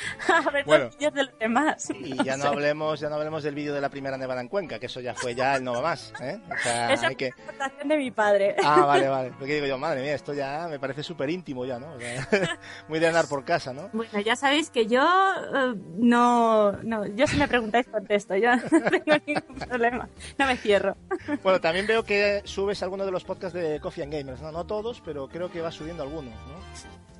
a 0.28 0.50
ver 0.50 0.64
Bueno. 0.64 0.84
los 0.86 0.96
vídeos 0.96 1.14
de 1.14 1.24
los 1.24 1.38
demás. 1.38 1.88
Y 1.90 2.22
ya 2.24 2.36
no 2.36 2.44
hablemos, 2.48 3.00
ya 3.00 3.08
no 3.08 3.16
hablemos 3.16 3.42
del 3.42 3.54
vídeo 3.54 3.74
de 3.74 3.80
la 3.80 3.88
primera 3.88 4.16
nevada 4.16 4.40
en 4.40 4.48
Cuenca, 4.48 4.78
que 4.78 4.86
eso 4.86 5.00
ya 5.00 5.14
fue 5.14 5.34
ya 5.34 5.56
el 5.56 5.64
no 5.64 5.72
va 5.74 5.82
más, 5.82 6.12
¿eh? 6.20 6.40
O 6.50 6.62
sea, 6.62 6.92
Esa 6.92 7.08
hay 7.08 7.16
que... 7.16 7.30
aportación 7.42 7.88
de 7.88 7.96
mi 7.96 8.10
padre. 8.10 8.56
Ah, 8.64 8.80
vale, 8.86 9.08
vale. 9.08 9.32
Porque 9.38 9.54
digo 9.54 9.66
yo, 9.66 9.78
madre 9.78 10.02
mía, 10.02 10.14
esto 10.14 10.34
ya 10.34 10.66
me 10.68 10.78
parece 10.78 11.02
súper 11.02 11.30
íntimo 11.30 11.64
ya, 11.64 11.78
¿no? 11.78 11.92
O 11.92 11.98
sea, 12.00 12.28
muy 12.88 12.98
de 12.98 13.08
andar 13.08 13.26
por 13.28 13.44
casa, 13.44 13.72
¿no? 13.72 13.90
Bueno, 13.92 14.20
ya 14.20 14.36
sabéis 14.36 14.70
que 14.70 14.86
yo 14.86 15.02
eh, 15.02 15.74
no, 15.96 16.72
no, 16.82 17.06
yo 17.06 17.26
si 17.26 17.36
me 17.36 17.48
preguntáis 17.48 17.86
contesto, 17.88 18.36
yo 18.36 18.54
no 18.56 18.90
tengo 18.90 19.16
ningún 19.26 19.56
problema, 19.68 20.08
no 20.38 20.46
me 20.46 20.56
cierro. 20.56 20.96
Bueno, 21.42 21.60
también 21.60 21.86
veo 21.86 22.04
que 22.04 22.42
subes 22.44 22.82
algunos 22.82 23.06
de 23.06 23.12
los 23.12 23.24
podcasts 23.24 23.58
de 23.58 23.80
Coffee 23.80 24.04
and 24.04 24.12
Gamers, 24.12 24.40
¿no? 24.42 24.52
No 24.52 24.64
todos, 24.66 25.00
pero 25.04 25.28
creo 25.28 25.50
que 25.50 25.60
vas 25.60 25.74
subiendo 25.74 26.02
algunos, 26.02 26.34
¿no? 26.34 27.11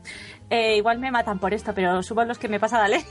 Eh, 0.55 0.77
igual 0.77 0.99
me 0.99 1.11
matan 1.11 1.39
por 1.39 1.55
esto, 1.55 1.73
pero 1.75 2.03
subo 2.03 2.25
los 2.25 2.39
que 2.39 2.47
me 2.47 2.61
pasa 2.61 2.79
la 2.79 2.89
ley. 2.97 3.03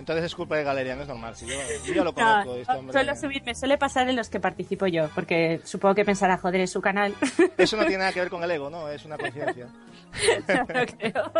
entonces 0.00 0.24
es 0.24 0.34
culpa 0.34 0.56
de 0.56 0.64
Galerian, 0.64 1.00
es 1.00 1.06
normal. 1.06 1.36
Si 1.36 1.46
yo, 1.46 1.54
yo 1.86 1.94
ya 1.94 2.02
lo 2.02 2.12
conozco. 2.12 2.56
este 2.56 2.72
hombre. 2.72 2.92
Suelo 2.92 3.14
subir, 3.14 3.42
me 3.44 3.54
suele 3.54 3.78
pasar 3.78 4.08
en 4.08 4.16
los 4.16 4.28
que 4.28 4.40
participo 4.40 4.86
yo, 4.88 5.08
porque 5.14 5.60
supongo 5.62 5.94
que 5.94 6.04
pensará, 6.04 6.38
joder, 6.38 6.62
es 6.62 6.72
su 6.72 6.80
canal. 6.80 7.14
Eso 7.56 7.76
no 7.76 7.82
tiene 7.84 7.98
nada 7.98 8.12
que 8.12 8.18
ver 8.20 8.30
con 8.30 8.42
el 8.42 8.50
ego, 8.50 8.68
¿no? 8.68 8.88
Es 8.88 9.04
una 9.04 9.16
coincidencia. 9.16 9.66
no, 10.48 10.56
no 10.56 10.86
creo. 10.98 11.32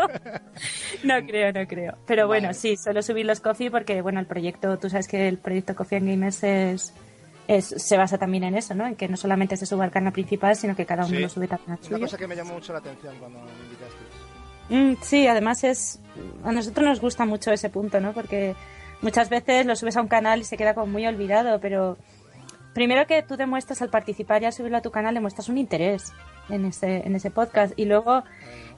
No 1.03 1.15
creo, 1.27 1.51
no 1.53 1.67
creo. 1.67 1.97
Pero 2.05 2.27
bueno, 2.27 2.47
Vale. 2.47 2.53
sí, 2.59 2.77
suelo 2.77 3.01
subir 3.01 3.25
los 3.25 3.41
coffee 3.41 3.69
porque, 3.69 4.01
bueno, 4.01 4.19
el 4.21 4.27
proyecto, 4.27 4.77
tú 4.79 4.89
sabes 4.89 5.07
que 5.09 5.27
el 5.27 5.37
proyecto 5.39 5.75
Coffee 5.75 5.97
and 5.97 6.07
Gamers 6.09 6.43
es, 6.43 6.93
es- 7.49 7.67
se 7.77 7.97
basa 7.97 8.17
también 8.17 8.43
en 8.45 8.55
eso, 8.55 8.75
¿no? 8.75 8.85
En 8.87 8.95
que 8.95 9.07
no 9.07 9.17
solamente 9.17 9.57
se 9.57 9.65
suba 9.65 9.83
al 9.83 9.91
canal 9.91 10.13
principal, 10.13 10.55
sino 10.55 10.73
que 10.75 10.85
cada 10.85 11.05
uno 11.05 11.15
Sí. 11.15 11.21
lo 11.21 11.29
sube 11.29 11.47
también 11.47 11.71
al 11.73 11.79
Una 11.89 11.99
cosa 11.99 12.17
que 12.17 12.27
me 12.27 12.35
llamó 12.35 12.53
mucho 12.53 12.71
la 12.73 12.79
atención 12.79 13.15
cuando 13.19 13.39
me 13.39 13.51
invitaste. 13.63 13.96
Mm, 14.69 14.93
sí, 15.01 15.27
además 15.27 15.63
es 15.63 15.99
a 16.43 16.51
nosotros 16.51 16.85
nos 16.85 16.99
gusta 17.01 17.25
mucho 17.25 17.51
ese 17.51 17.69
punto, 17.69 17.99
¿no? 17.99 18.13
Porque 18.13 18.55
muchas 19.01 19.29
veces 19.29 19.65
lo 19.65 19.75
subes 19.75 19.95
a 19.97 20.01
un 20.01 20.07
canal 20.07 20.39
y 20.41 20.43
se 20.43 20.57
queda 20.57 20.73
como 20.73 20.87
muy 20.87 21.05
olvidado, 21.05 21.59
pero 21.59 21.97
primero 22.73 23.05
que 23.07 23.21
tú 23.23 23.37
demuestras 23.37 23.81
al 23.81 23.89
participar 23.89 24.41
y 24.41 24.45
al 24.45 24.53
subirlo 24.53 24.77
a 24.77 24.81
tu 24.81 24.91
canal 24.91 25.13
demuestras 25.13 25.49
un 25.49 25.57
interés 25.57 26.11
en 26.49 26.65
ese 26.65 27.05
en 27.05 27.15
ese 27.15 27.29
podcast 27.31 27.73
y 27.77 27.85
luego 27.85 28.23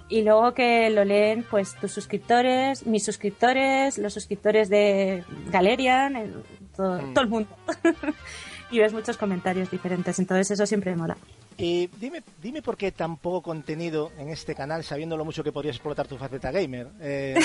y 0.09 0.23
luego 0.23 0.53
que 0.53 0.89
lo 0.89 1.05
leen 1.05 1.43
pues 1.49 1.75
tus 1.75 1.91
suscriptores, 1.91 2.85
mis 2.87 3.03
suscriptores, 3.05 3.97
los 3.97 4.13
suscriptores 4.13 4.69
de 4.69 5.23
Galerian, 5.51 6.15
el- 6.15 6.43
todo, 6.75 7.01
Mm. 7.01 7.13
todo 7.13 7.23
el 7.23 7.29
mundo. 7.29 7.49
y 8.71 8.79
ves 8.79 8.93
muchos 8.93 9.17
comentarios 9.17 9.69
diferentes, 9.71 10.17
entonces 10.19 10.51
eso 10.51 10.65
siempre 10.65 10.95
mola. 10.95 11.17
Y 11.61 11.87
dime, 11.97 12.23
dime 12.41 12.61
por 12.61 12.77
qué 12.77 12.93
tan 12.93 13.17
poco 13.17 13.41
contenido 13.41 14.11
en 14.17 14.29
este 14.29 14.55
canal, 14.55 14.81
sabiendo 14.85 15.17
lo 15.17 15.25
mucho 15.25 15.43
que 15.43 15.51
podrías 15.51 15.75
explotar 15.75 16.07
tu 16.07 16.17
faceta 16.17 16.51
gamer. 16.51 16.87
Eh, 17.01 17.37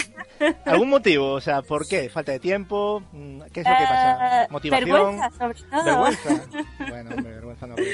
¿Algún 0.64 0.88
motivo? 0.88 1.32
O 1.32 1.40
sea, 1.40 1.62
¿por 1.62 1.88
qué? 1.88 2.08
¿Falta 2.08 2.30
de 2.30 2.38
tiempo? 2.38 3.02
Mm, 3.10 3.40
¿Qué 3.52 3.60
es 3.60 3.66
lo 3.66 3.76
que 3.76 3.84
pasa? 3.84 4.44
Eh, 4.44 4.46
¿Motivación? 4.50 4.90
Vergüenza, 4.90 5.30
sobre 5.36 5.54
todo. 5.68 5.84
¿Vergüenza? 5.84 6.44
Bueno, 6.94 7.10
hombre, 7.16 7.32
vergüenza 7.32 7.66
no 7.66 7.74
creo, 7.74 7.88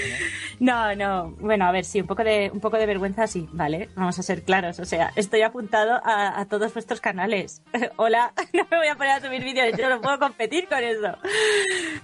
¿no? 0.61 0.66
No, 0.73 0.95
no. 0.95 1.31
Bueno, 1.41 1.64
a 1.64 1.73
ver, 1.73 1.85
sí, 1.87 2.01
un 2.03 2.07
poco 2.07 2.23
de, 2.23 2.51
un 2.53 2.61
poco 2.61 2.77
de 2.77 2.85
vergüenza, 2.85 3.27
sí, 3.27 3.49
vale. 3.53 3.89
Vamos 3.95 4.18
a 4.18 4.23
ser 4.23 4.43
claros. 4.43 4.79
O 4.79 4.85
sea, 4.85 5.12
estoy 5.16 5.41
apuntado 5.41 6.01
a, 6.05 6.39
a 6.39 6.45
todos 6.47 6.75
vuestros 6.75 7.01
canales. 7.01 7.62
Hola, 7.97 8.35
no 8.53 8.66
me 8.71 8.77
voy 8.77 8.89
a 8.89 8.95
poner 8.97 9.12
a 9.12 9.21
subir 9.21 9.43
vídeos, 9.43 9.75
yo 9.79 9.89
no 9.89 10.03
puedo 10.03 10.18
competir 10.18 10.68
con 10.68 10.85
eso. 10.85 11.16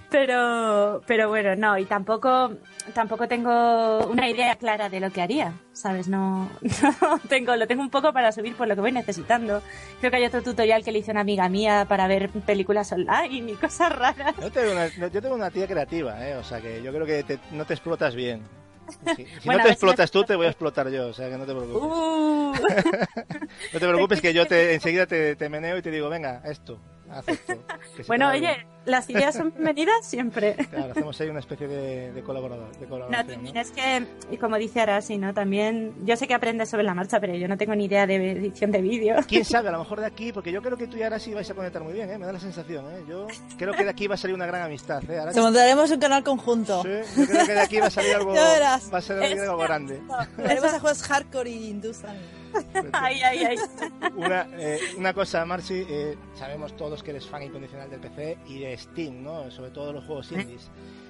Pero, 0.09 1.01
pero 1.05 1.29
bueno, 1.29 1.55
no, 1.55 1.77
y 1.77 1.85
tampoco, 1.85 2.53
tampoco 2.93 3.27
tengo 3.27 4.06
una 4.09 4.29
idea 4.29 4.55
clara 4.55 4.89
de 4.89 4.99
lo 4.99 5.11
que 5.11 5.21
haría, 5.21 5.53
¿sabes? 5.73 6.07
No, 6.07 6.49
no 7.01 7.19
tengo, 7.29 7.55
lo 7.55 7.67
tengo 7.67 7.81
un 7.81 7.89
poco 7.89 8.11
para 8.13 8.31
subir 8.31 8.55
por 8.55 8.67
lo 8.67 8.75
que 8.75 8.81
voy 8.81 8.91
necesitando. 8.91 9.61
Creo 9.99 10.11
que 10.11 10.17
hay 10.17 10.25
otro 10.25 10.41
tutorial 10.41 10.83
que 10.83 10.91
le 10.91 10.99
hice 10.99 11.11
una 11.11 11.21
amiga 11.21 11.47
mía 11.49 11.85
para 11.87 12.07
ver 12.07 12.29
películas 12.29 12.91
online 12.91 13.51
y 13.51 13.55
cosas 13.55 13.95
raras. 13.95 14.35
Yo 14.41 14.51
tengo, 14.51 14.71
una, 14.71 14.87
yo 14.87 15.21
tengo 15.21 15.35
una 15.35 15.51
tía 15.51 15.67
creativa, 15.67 16.27
¿eh? 16.27 16.35
O 16.35 16.43
sea, 16.43 16.61
que 16.61 16.81
yo 16.81 16.91
creo 16.91 17.05
que 17.05 17.23
te- 17.23 17.39
no 17.51 17.65
te 17.65 17.73
explotas 17.73 18.15
bien. 18.15 18.41
Si, 19.15 19.25
si 19.25 19.27
Bueno, 19.45 19.59
no 19.59 19.63
te 19.63 19.63
ver 19.63 19.63
si 19.63 19.65
me- 19.67 19.71
explotas 19.73 20.11
tú, 20.11 20.23
te 20.23 20.35
voy 20.35 20.45
a 20.45 20.49
explotar 20.49 20.89
yo, 20.89 21.07
o 21.07 21.13
sea, 21.13 21.29
que 21.29 21.37
no 21.37 21.45
te 21.45 21.53
preocupes. 21.53 21.81
Uh. 21.83 22.53
No 23.73 23.79
te 23.79 23.87
preocupes 23.87 24.21
que 24.21 24.33
yo 24.33 24.45
te 24.45 24.73
enseguida 24.73 25.05
te, 25.05 25.35
te 25.35 25.49
meneo 25.49 25.77
y 25.77 25.81
te 25.81 25.91
digo, 25.91 26.09
venga, 26.09 26.41
esto, 26.45 26.79
Bueno, 28.07 28.31
bien. 28.31 28.43
oye, 28.43 28.67
las 28.85 29.09
ideas 29.09 29.35
son 29.35 29.51
bienvenidas 29.51 30.05
siempre. 30.05 30.55
Claro, 30.69 30.91
hacemos 30.91 31.19
ahí 31.21 31.29
una 31.29 31.39
especie 31.39 31.67
de, 31.67 32.11
de 32.11 32.23
colaborador. 32.23 32.71
De 32.77 32.85
No, 32.85 32.89
colaboración, 32.89 33.27
también 33.35 33.55
¿no? 33.55 33.61
es 33.61 33.71
que, 33.71 34.05
y 34.31 34.37
como 34.37 34.57
dice 34.57 34.81
Arasi, 34.81 35.17
¿no? 35.17 35.33
También, 35.33 35.95
yo 36.05 36.15
sé 36.15 36.27
que 36.27 36.33
aprendes 36.33 36.69
sobre 36.69 36.83
la 36.83 36.93
marcha, 36.93 37.19
pero 37.19 37.33
yo 37.35 37.47
no 37.47 37.57
tengo 37.57 37.73
ni 37.75 37.85
idea 37.85 38.05
de 38.05 38.31
edición 38.31 38.71
de 38.71 38.81
vídeo. 38.81 39.15
¿Quién 39.27 39.45
sabe? 39.45 39.69
A 39.69 39.71
lo 39.71 39.79
mejor 39.79 39.99
de 39.99 40.05
aquí, 40.05 40.31
porque 40.31 40.51
yo 40.51 40.61
creo 40.61 40.77
que 40.77 40.87
tú 40.87 40.97
y 40.97 41.03
ahora 41.03 41.19
sí 41.19 41.33
vais 41.33 41.49
a 41.49 41.53
conectar 41.55 41.81
muy 41.83 41.93
bien, 41.93 42.09
¿eh? 42.09 42.17
Me 42.17 42.25
da 42.25 42.33
la 42.33 42.39
sensación, 42.39 42.85
¿eh? 42.93 43.03
Yo 43.07 43.27
creo 43.57 43.73
que 43.73 43.83
de 43.83 43.89
aquí 43.89 44.07
va 44.07 44.15
a 44.15 44.17
salir 44.17 44.35
una 44.35 44.45
gran 44.45 44.61
amistad, 44.63 45.01
¿eh? 45.09 45.31
Montaremos 45.35 45.89
un 45.91 45.99
canal 45.99 46.23
conjunto. 46.23 46.83
Sí, 46.83 47.21
yo 47.21 47.25
creo 47.25 47.45
que 47.45 47.53
de 47.53 47.61
aquí 47.61 47.79
va 47.79 47.87
a 47.87 47.91
salir 47.91 48.15
algo, 48.15 48.33
va 48.33 48.97
a 48.97 49.01
grande. 49.57 50.01
Haremos 50.37 50.73
a 50.73 50.79
juegos 50.79 51.03
hardcore 51.03 51.49
y 51.49 51.69
también. 52.01 52.36
Ay, 52.93 53.21
ay, 53.21 53.43
ay. 53.45 53.57
Una, 54.15 54.47
eh, 54.53 54.79
una 54.97 55.13
cosa, 55.13 55.45
Marci, 55.45 55.85
eh, 55.87 56.17
sabemos 56.35 56.75
todos 56.75 57.03
que 57.03 57.11
eres 57.11 57.27
fan 57.27 57.43
incondicional 57.43 57.89
del 57.89 57.99
PC 57.99 58.37
y 58.47 58.59
de 58.59 58.77
Steam, 58.77 59.23
¿no? 59.23 59.49
Sobre 59.51 59.71
todo 59.71 59.87
de 59.87 59.93
los 59.93 60.05
juegos 60.05 60.31
indies. 60.31 60.69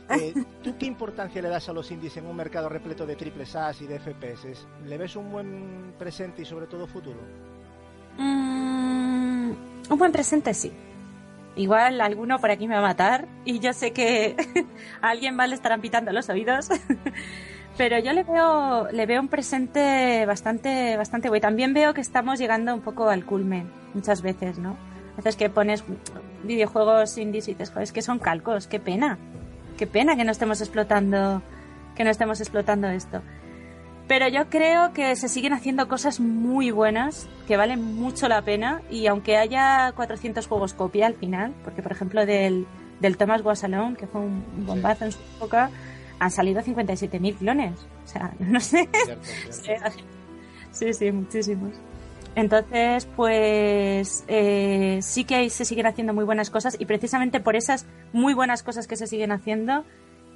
Eh, 0.10 0.34
¿Tú 0.64 0.78
qué 0.78 0.86
importancia 0.86 1.42
le 1.42 1.50
das 1.50 1.68
a 1.68 1.74
los 1.74 1.92
indies 1.92 2.16
en 2.18 2.26
un 2.26 2.36
mercado 2.36 2.70
repleto 2.70 3.06
de 3.06 3.16
triples 3.16 3.56
A's 3.56 3.82
y 3.82 3.88
de 3.88 4.00
FPS? 4.00 4.66
¿Le 4.86 4.98
ves 4.98 5.16
un 5.16 5.32
buen 5.32 5.94
presente 6.00 6.44
y 6.44 6.46
sobre 6.46 6.68
todo 6.68 6.88
futuro? 6.88 7.20
Mm, 8.18 9.52
un 9.90 9.98
buen 9.98 10.12
presente, 10.12 10.54
sí. 10.54 10.72
Igual 11.58 12.02
alguno 12.02 12.40
por 12.40 12.52
aquí 12.52 12.68
me 12.68 12.76
va 12.76 12.80
a 12.80 12.84
matar 12.84 13.28
y 13.44 13.60
yo 13.60 13.74
sé 13.74 13.92
que 13.92 14.36
a 15.02 15.10
alguien 15.10 15.36
más 15.36 15.50
le 15.50 15.56
estarán 15.56 15.82
pitando 15.82 16.12
los 16.12 16.30
oídos. 16.30 16.70
Pero 17.78 18.00
yo 18.00 18.12
le 18.14 18.24
veo, 18.24 18.90
le 18.92 19.06
veo 19.06 19.22
un 19.22 19.28
presente 19.28 20.26
bastante, 20.26 20.98
bastante 20.98 21.30
guay. 21.30 21.40
También 21.40 21.74
veo 21.74 21.94
que 21.94 22.02
estamos 22.02 22.40
llegando 22.40 22.74
un 22.74 22.82
poco 22.82 23.10
al 23.10 23.24
culmen 23.24 23.70
muchas 23.94 24.24
veces, 24.24 24.58
¿no? 24.58 24.76
Veces 25.16 25.36
que 25.36 25.50
pones 25.50 25.84
videojuegos 26.44 27.18
indies 27.18 27.48
y 27.48 27.52
dices, 27.52 27.72
"Joder, 27.72 27.92
que 27.92 28.02
son 28.02 28.20
calcos, 28.20 28.68
qué 28.68 28.80
pena. 28.80 29.18
Qué 29.78 29.86
pena 29.86 30.16
que 30.16 30.24
no 30.24 30.32
estemos 30.32 30.60
explotando, 30.60 31.44
que 31.96 32.04
no 32.04 32.10
estemos 32.10 32.40
explotando 32.42 32.88
esto. 32.88 33.22
Pero 34.08 34.28
yo 34.28 34.50
creo 34.50 34.94
que 34.94 35.16
se 35.16 35.28
siguen 35.28 35.54
haciendo 35.54 35.88
cosas 35.88 36.20
muy 36.20 36.72
buenas, 36.72 37.28
que 37.48 37.58
valen 37.58 37.84
mucho 37.84 38.28
la 38.28 38.42
pena, 38.42 38.82
y 38.90 39.08
aunque 39.08 39.38
haya 39.38 39.92
400 39.96 40.48
juegos 40.48 40.74
copia 40.74 41.08
al 41.08 41.16
final, 41.16 41.54
porque 41.64 41.82
por 41.82 41.92
ejemplo 41.92 42.26
del, 42.26 42.66
del 43.02 43.18
Thomas 43.18 43.42
Was 43.44 43.66
que 43.98 44.08
fue 44.08 44.22
un 44.22 44.66
bombazo 44.66 45.06
en 45.06 45.12
su 45.12 45.20
época, 45.36 45.70
han 46.20 46.32
salido 46.32 46.62
57.000 46.62 47.38
clones. 47.38 47.88
O 48.04 48.08
sea, 48.08 48.34
no 48.40 48.60
sé. 48.60 48.90
Cierto, 49.06 49.24
cierto. 49.50 50.04
Sí, 50.72 50.94
sí, 50.94 51.12
muchísimos. 51.12 51.74
Entonces, 52.36 53.08
pues 53.16 54.24
eh, 54.28 55.00
sí 55.02 55.24
que 55.24 55.50
se 55.50 55.66
siguen 55.66 55.88
haciendo 55.88 56.14
muy 56.14 56.24
buenas 56.24 56.52
cosas 56.52 56.76
y 56.80 56.86
precisamente 56.86 57.40
por 57.40 57.56
esas 57.56 57.88
muy 58.14 58.36
buenas 58.36 58.62
cosas 58.62 58.86
que 58.86 58.96
se 58.96 59.08
siguen 59.08 59.32
haciendo, 59.32 59.86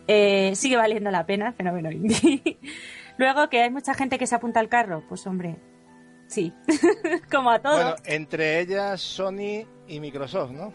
eh, 0.07 0.53
sigue 0.55 0.77
valiendo 0.77 1.11
la 1.11 1.27
pena 1.27 1.49
el 1.49 1.53
fenómeno 1.53 1.91
indie. 1.91 2.57
Luego 3.17 3.49
que 3.49 3.61
hay 3.61 3.69
mucha 3.69 3.93
gente 3.93 4.17
que 4.17 4.25
se 4.25 4.33
apunta 4.33 4.59
al 4.59 4.67
carro, 4.67 5.03
pues 5.07 5.27
hombre, 5.27 5.57
sí, 6.31 6.53
como 7.31 7.51
a 7.51 7.59
todo. 7.59 7.73
Bueno, 7.75 7.95
entre 8.05 8.59
ellas 8.61 9.01
Sony 9.01 9.65
y 9.87 9.99
Microsoft, 9.99 10.51
¿no? 10.51 10.73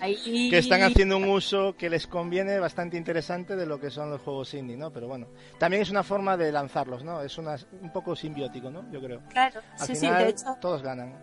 Ahí- 0.00 0.48
que 0.50 0.58
están 0.58 0.82
haciendo 0.82 1.16
un 1.18 1.28
uso 1.28 1.76
que 1.76 1.90
les 1.90 2.06
conviene 2.06 2.58
bastante 2.58 2.96
interesante 2.96 3.54
de 3.54 3.66
lo 3.66 3.78
que 3.78 3.90
son 3.90 4.10
los 4.10 4.20
juegos 4.22 4.54
indie, 4.54 4.76
¿no? 4.76 4.90
Pero 4.90 5.06
bueno, 5.08 5.26
también 5.58 5.82
es 5.82 5.90
una 5.90 6.02
forma 6.02 6.36
de 6.36 6.50
lanzarlos, 6.50 7.04
¿no? 7.04 7.20
Es 7.20 7.36
una, 7.38 7.56
un 7.80 7.92
poco 7.92 8.16
simbiótico, 8.16 8.70
¿no? 8.70 8.90
Yo 8.90 9.00
creo. 9.00 9.20
Claro, 9.28 9.60
Al 9.78 9.86
sí, 9.86 9.94
final, 9.94 10.18
sí, 10.18 10.24
de 10.24 10.30
hecho, 10.30 10.56
todos 10.60 10.82
ganan. 10.82 11.14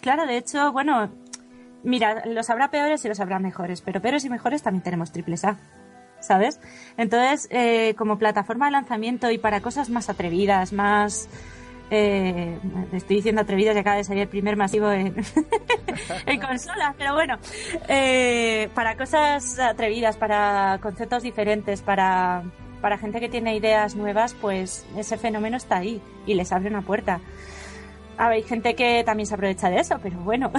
Claro, 0.00 0.26
de 0.26 0.36
hecho, 0.38 0.72
bueno, 0.72 1.10
mira, 1.82 2.24
los 2.26 2.48
habrá 2.50 2.70
peores 2.70 3.04
y 3.04 3.08
los 3.08 3.20
habrá 3.20 3.38
mejores, 3.38 3.82
pero 3.82 4.00
peores 4.00 4.24
y 4.24 4.30
mejores 4.30 4.62
también 4.62 4.82
tenemos 4.82 5.12
triples 5.12 5.44
A, 5.44 5.58
¿sabes? 6.20 6.60
Entonces, 6.96 7.48
eh, 7.50 7.94
como 7.98 8.16
plataforma 8.18 8.66
de 8.66 8.72
lanzamiento 8.72 9.30
y 9.30 9.38
para 9.38 9.60
cosas 9.60 9.90
más 9.90 10.08
atrevidas, 10.08 10.72
más... 10.72 11.28
Eh, 11.94 12.58
estoy 12.92 13.16
diciendo 13.16 13.42
atrevidas 13.42 13.76
y 13.76 13.78
acaba 13.80 13.96
de 13.96 14.04
salir 14.04 14.22
el 14.22 14.28
primer 14.28 14.56
masivo 14.56 14.90
en, 14.90 15.14
en 16.26 16.40
consolas, 16.40 16.94
pero 16.96 17.12
bueno, 17.12 17.36
eh, 17.86 18.70
para 18.74 18.96
cosas 18.96 19.58
atrevidas, 19.58 20.16
para 20.16 20.78
conceptos 20.80 21.22
diferentes, 21.22 21.82
para, 21.82 22.44
para 22.80 22.96
gente 22.96 23.20
que 23.20 23.28
tiene 23.28 23.54
ideas 23.56 23.94
nuevas, 23.94 24.32
pues 24.32 24.86
ese 24.96 25.18
fenómeno 25.18 25.58
está 25.58 25.76
ahí 25.76 26.00
y 26.24 26.32
les 26.32 26.50
abre 26.52 26.70
una 26.70 26.80
puerta. 26.80 27.20
Hay 28.18 28.42
gente 28.42 28.74
que 28.74 29.02
también 29.04 29.26
se 29.26 29.34
aprovecha 29.34 29.70
de 29.70 29.80
eso, 29.80 29.98
pero 30.02 30.18
bueno, 30.18 30.52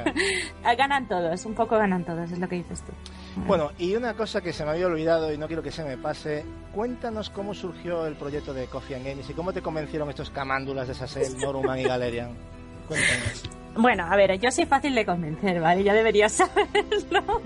ganan 0.78 1.06
todos, 1.08 1.44
un 1.44 1.54
poco 1.54 1.76
ganan 1.76 2.04
todos, 2.04 2.30
es 2.30 2.38
lo 2.38 2.48
que 2.48 2.56
dices 2.56 2.82
tú. 2.82 2.92
Bueno, 3.46 3.70
y 3.78 3.94
una 3.94 4.14
cosa 4.14 4.40
que 4.40 4.52
se 4.52 4.64
me 4.64 4.70
había 4.70 4.86
olvidado 4.86 5.32
y 5.32 5.38
no 5.38 5.46
quiero 5.46 5.62
que 5.62 5.70
se 5.70 5.84
me 5.84 5.96
pase, 5.98 6.44
cuéntanos 6.72 7.30
cómo 7.30 7.54
surgió 7.54 8.06
el 8.06 8.16
proyecto 8.16 8.54
de 8.54 8.66
Coffee 8.66 8.96
and 8.96 9.06
Games 9.06 9.28
y 9.28 9.34
cómo 9.34 9.52
te 9.52 9.62
convencieron 9.62 10.08
estos 10.08 10.30
camándulas 10.30 10.88
de 10.88 10.94
Sassel, 10.94 11.38
Noruman 11.40 11.78
y 11.78 11.84
Galerian. 11.84 12.30
Cuéntanos. 12.88 13.42
Bueno, 13.76 14.06
a 14.10 14.16
ver, 14.16 14.38
yo 14.40 14.50
soy 14.50 14.64
fácil 14.64 14.94
de 14.94 15.04
convencer, 15.04 15.60
¿vale? 15.60 15.84
Ya 15.84 15.92
deberías 15.92 16.32
saberlo. 17.12 17.42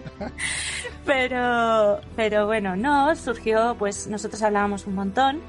Pero, 1.05 2.01
pero 2.15 2.47
bueno, 2.47 2.77
no, 2.77 3.15
surgió, 3.17 3.75
pues 3.79 4.07
nosotros 4.07 4.41
hablábamos 4.43 4.87
un 4.87 4.95
montón. 4.95 5.41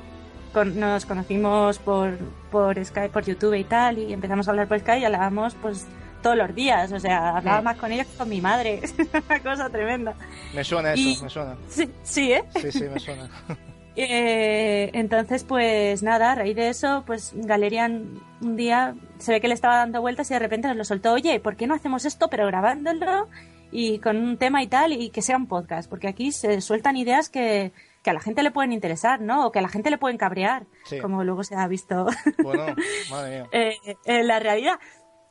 Con- 0.54 0.80
nos 0.80 1.06
conocimos 1.06 1.80
por, 1.80 2.18
por 2.52 2.84
Skype, 2.84 3.10
por 3.10 3.24
YouTube 3.26 3.54
y 3.54 3.64
tal, 3.64 3.97
y 3.99 4.12
empezamos 4.14 4.47
a 4.47 4.52
hablar 4.52 4.68
por 4.68 4.80
Skype 4.80 4.99
y 4.99 5.06
hablábamos 5.06 5.56
pues 5.62 5.88
todos 6.22 6.36
los 6.38 6.54
días. 6.54 6.91
O 6.91 6.99
sea, 6.99 7.38
hablaba 7.38 7.60
Sí. 7.60 7.64
más 7.66 7.78
con 7.78 7.91
ella 7.91 8.04
que 8.04 8.18
con 8.18 8.30
mi 8.30 8.41
madre. 8.41 8.82
Una 9.30 9.39
cosa 9.39 9.70
tremenda. 9.70 10.14
Me 10.54 10.64
suena 10.64 10.93
eso, 10.93 11.24
me 11.24 11.30
suena. 11.30 11.56
Sí, 11.70 11.89
sí, 12.04 12.34
¿eh? 12.34 12.43
Sí, 12.60 12.72
sí, 12.72 12.84
me 12.93 12.99
suena. 12.99 13.30
Eh, 13.95 14.89
entonces, 14.93 15.43
pues 15.43 16.02
nada, 16.02 16.32
a 16.32 16.36
raíz 16.36 16.56
de 16.56 16.70
eso, 16.70 17.04
pues 17.06 17.34
Galerian 17.36 18.22
un 18.41 18.56
día 18.56 18.95
se 19.18 19.34
ve 19.34 19.41
que 19.41 19.49
le 19.49 19.54
estaba 19.54 19.76
dando 19.76 19.99
vueltas 19.99 20.32
y 20.32 20.34
de 20.34 20.39
repente 20.39 20.70
nos 20.70 20.78
lo 20.78 20.86
soltó, 20.86 21.12
oye, 21.12 21.41
¿por 21.41 21.58
qué 21.58 21.68
no 21.68 21.76
hacemos 21.76 22.06
esto 22.06 22.30
pero 22.30 22.47
grabándolo 22.47 23.28
y 23.70 23.99
con 23.99 24.16
un 24.16 24.38
tema 24.38 24.64
y 24.64 24.68
tal 24.68 24.93
y 24.93 25.10
que 25.10 25.22
sea 25.22 25.36
un 25.36 25.45
podcast? 25.45 25.89
Porque 25.89 26.08
aquí 26.08 26.32
se 26.32 26.62
sueltan 26.62 26.95
ideas 26.95 27.28
que, 27.30 27.74
que 28.04 28.10
a 28.10 28.14
la 28.14 28.20
gente 28.20 28.43
le 28.43 28.52
pueden 28.52 28.72
interesar, 28.74 29.22
¿no? 29.22 29.45
O 29.45 29.52
que 29.52 29.60
a 29.60 29.62
la 29.62 29.68
gente 29.70 29.89
le 29.89 29.97
pueden 29.97 30.18
cabrear, 30.18 30.66
Sí. 30.86 30.99
como 30.99 31.24
luego 31.24 31.43
se 31.43 31.56
ha 31.56 31.68
visto 31.68 32.06
Bueno, 32.43 32.76
madre 33.10 33.41
mía. 33.41 33.49
eh, 33.52 33.76
en 34.06 34.28
la 34.28 34.39
realidad. 34.39 34.80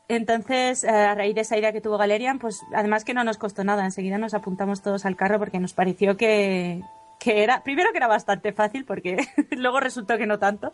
Entonces, 0.09 0.83
eh, 0.85 0.91
a 0.91 1.14
raíz 1.14 1.35
de 1.37 1.43
esa 1.43 1.57
idea 1.57 1.73
que 1.73 1.81
tuvo 1.81 1.97
Galerian, 1.99 2.39
pues 2.41 2.61
además 2.75 3.05
que 3.05 3.14
no 3.14 3.23
nos 3.25 3.39
costó 3.39 3.62
nada, 3.64 3.85
enseguida 3.85 4.18
nos 4.18 4.35
apuntamos 4.35 4.83
todos 4.83 5.07
al 5.07 5.14
carro 5.16 5.39
porque 5.39 5.61
nos 5.61 5.73
pareció 5.73 6.16
que, 6.16 6.83
que 7.21 7.45
era, 7.45 7.62
primero 7.62 7.91
que 7.93 7.99
era 7.99 8.09
bastante 8.09 8.53
fácil, 8.53 8.85
porque 8.85 9.16
luego 9.53 9.79
resultó 9.79 10.18
que 10.18 10.27
no 10.27 10.39
tanto, 10.41 10.73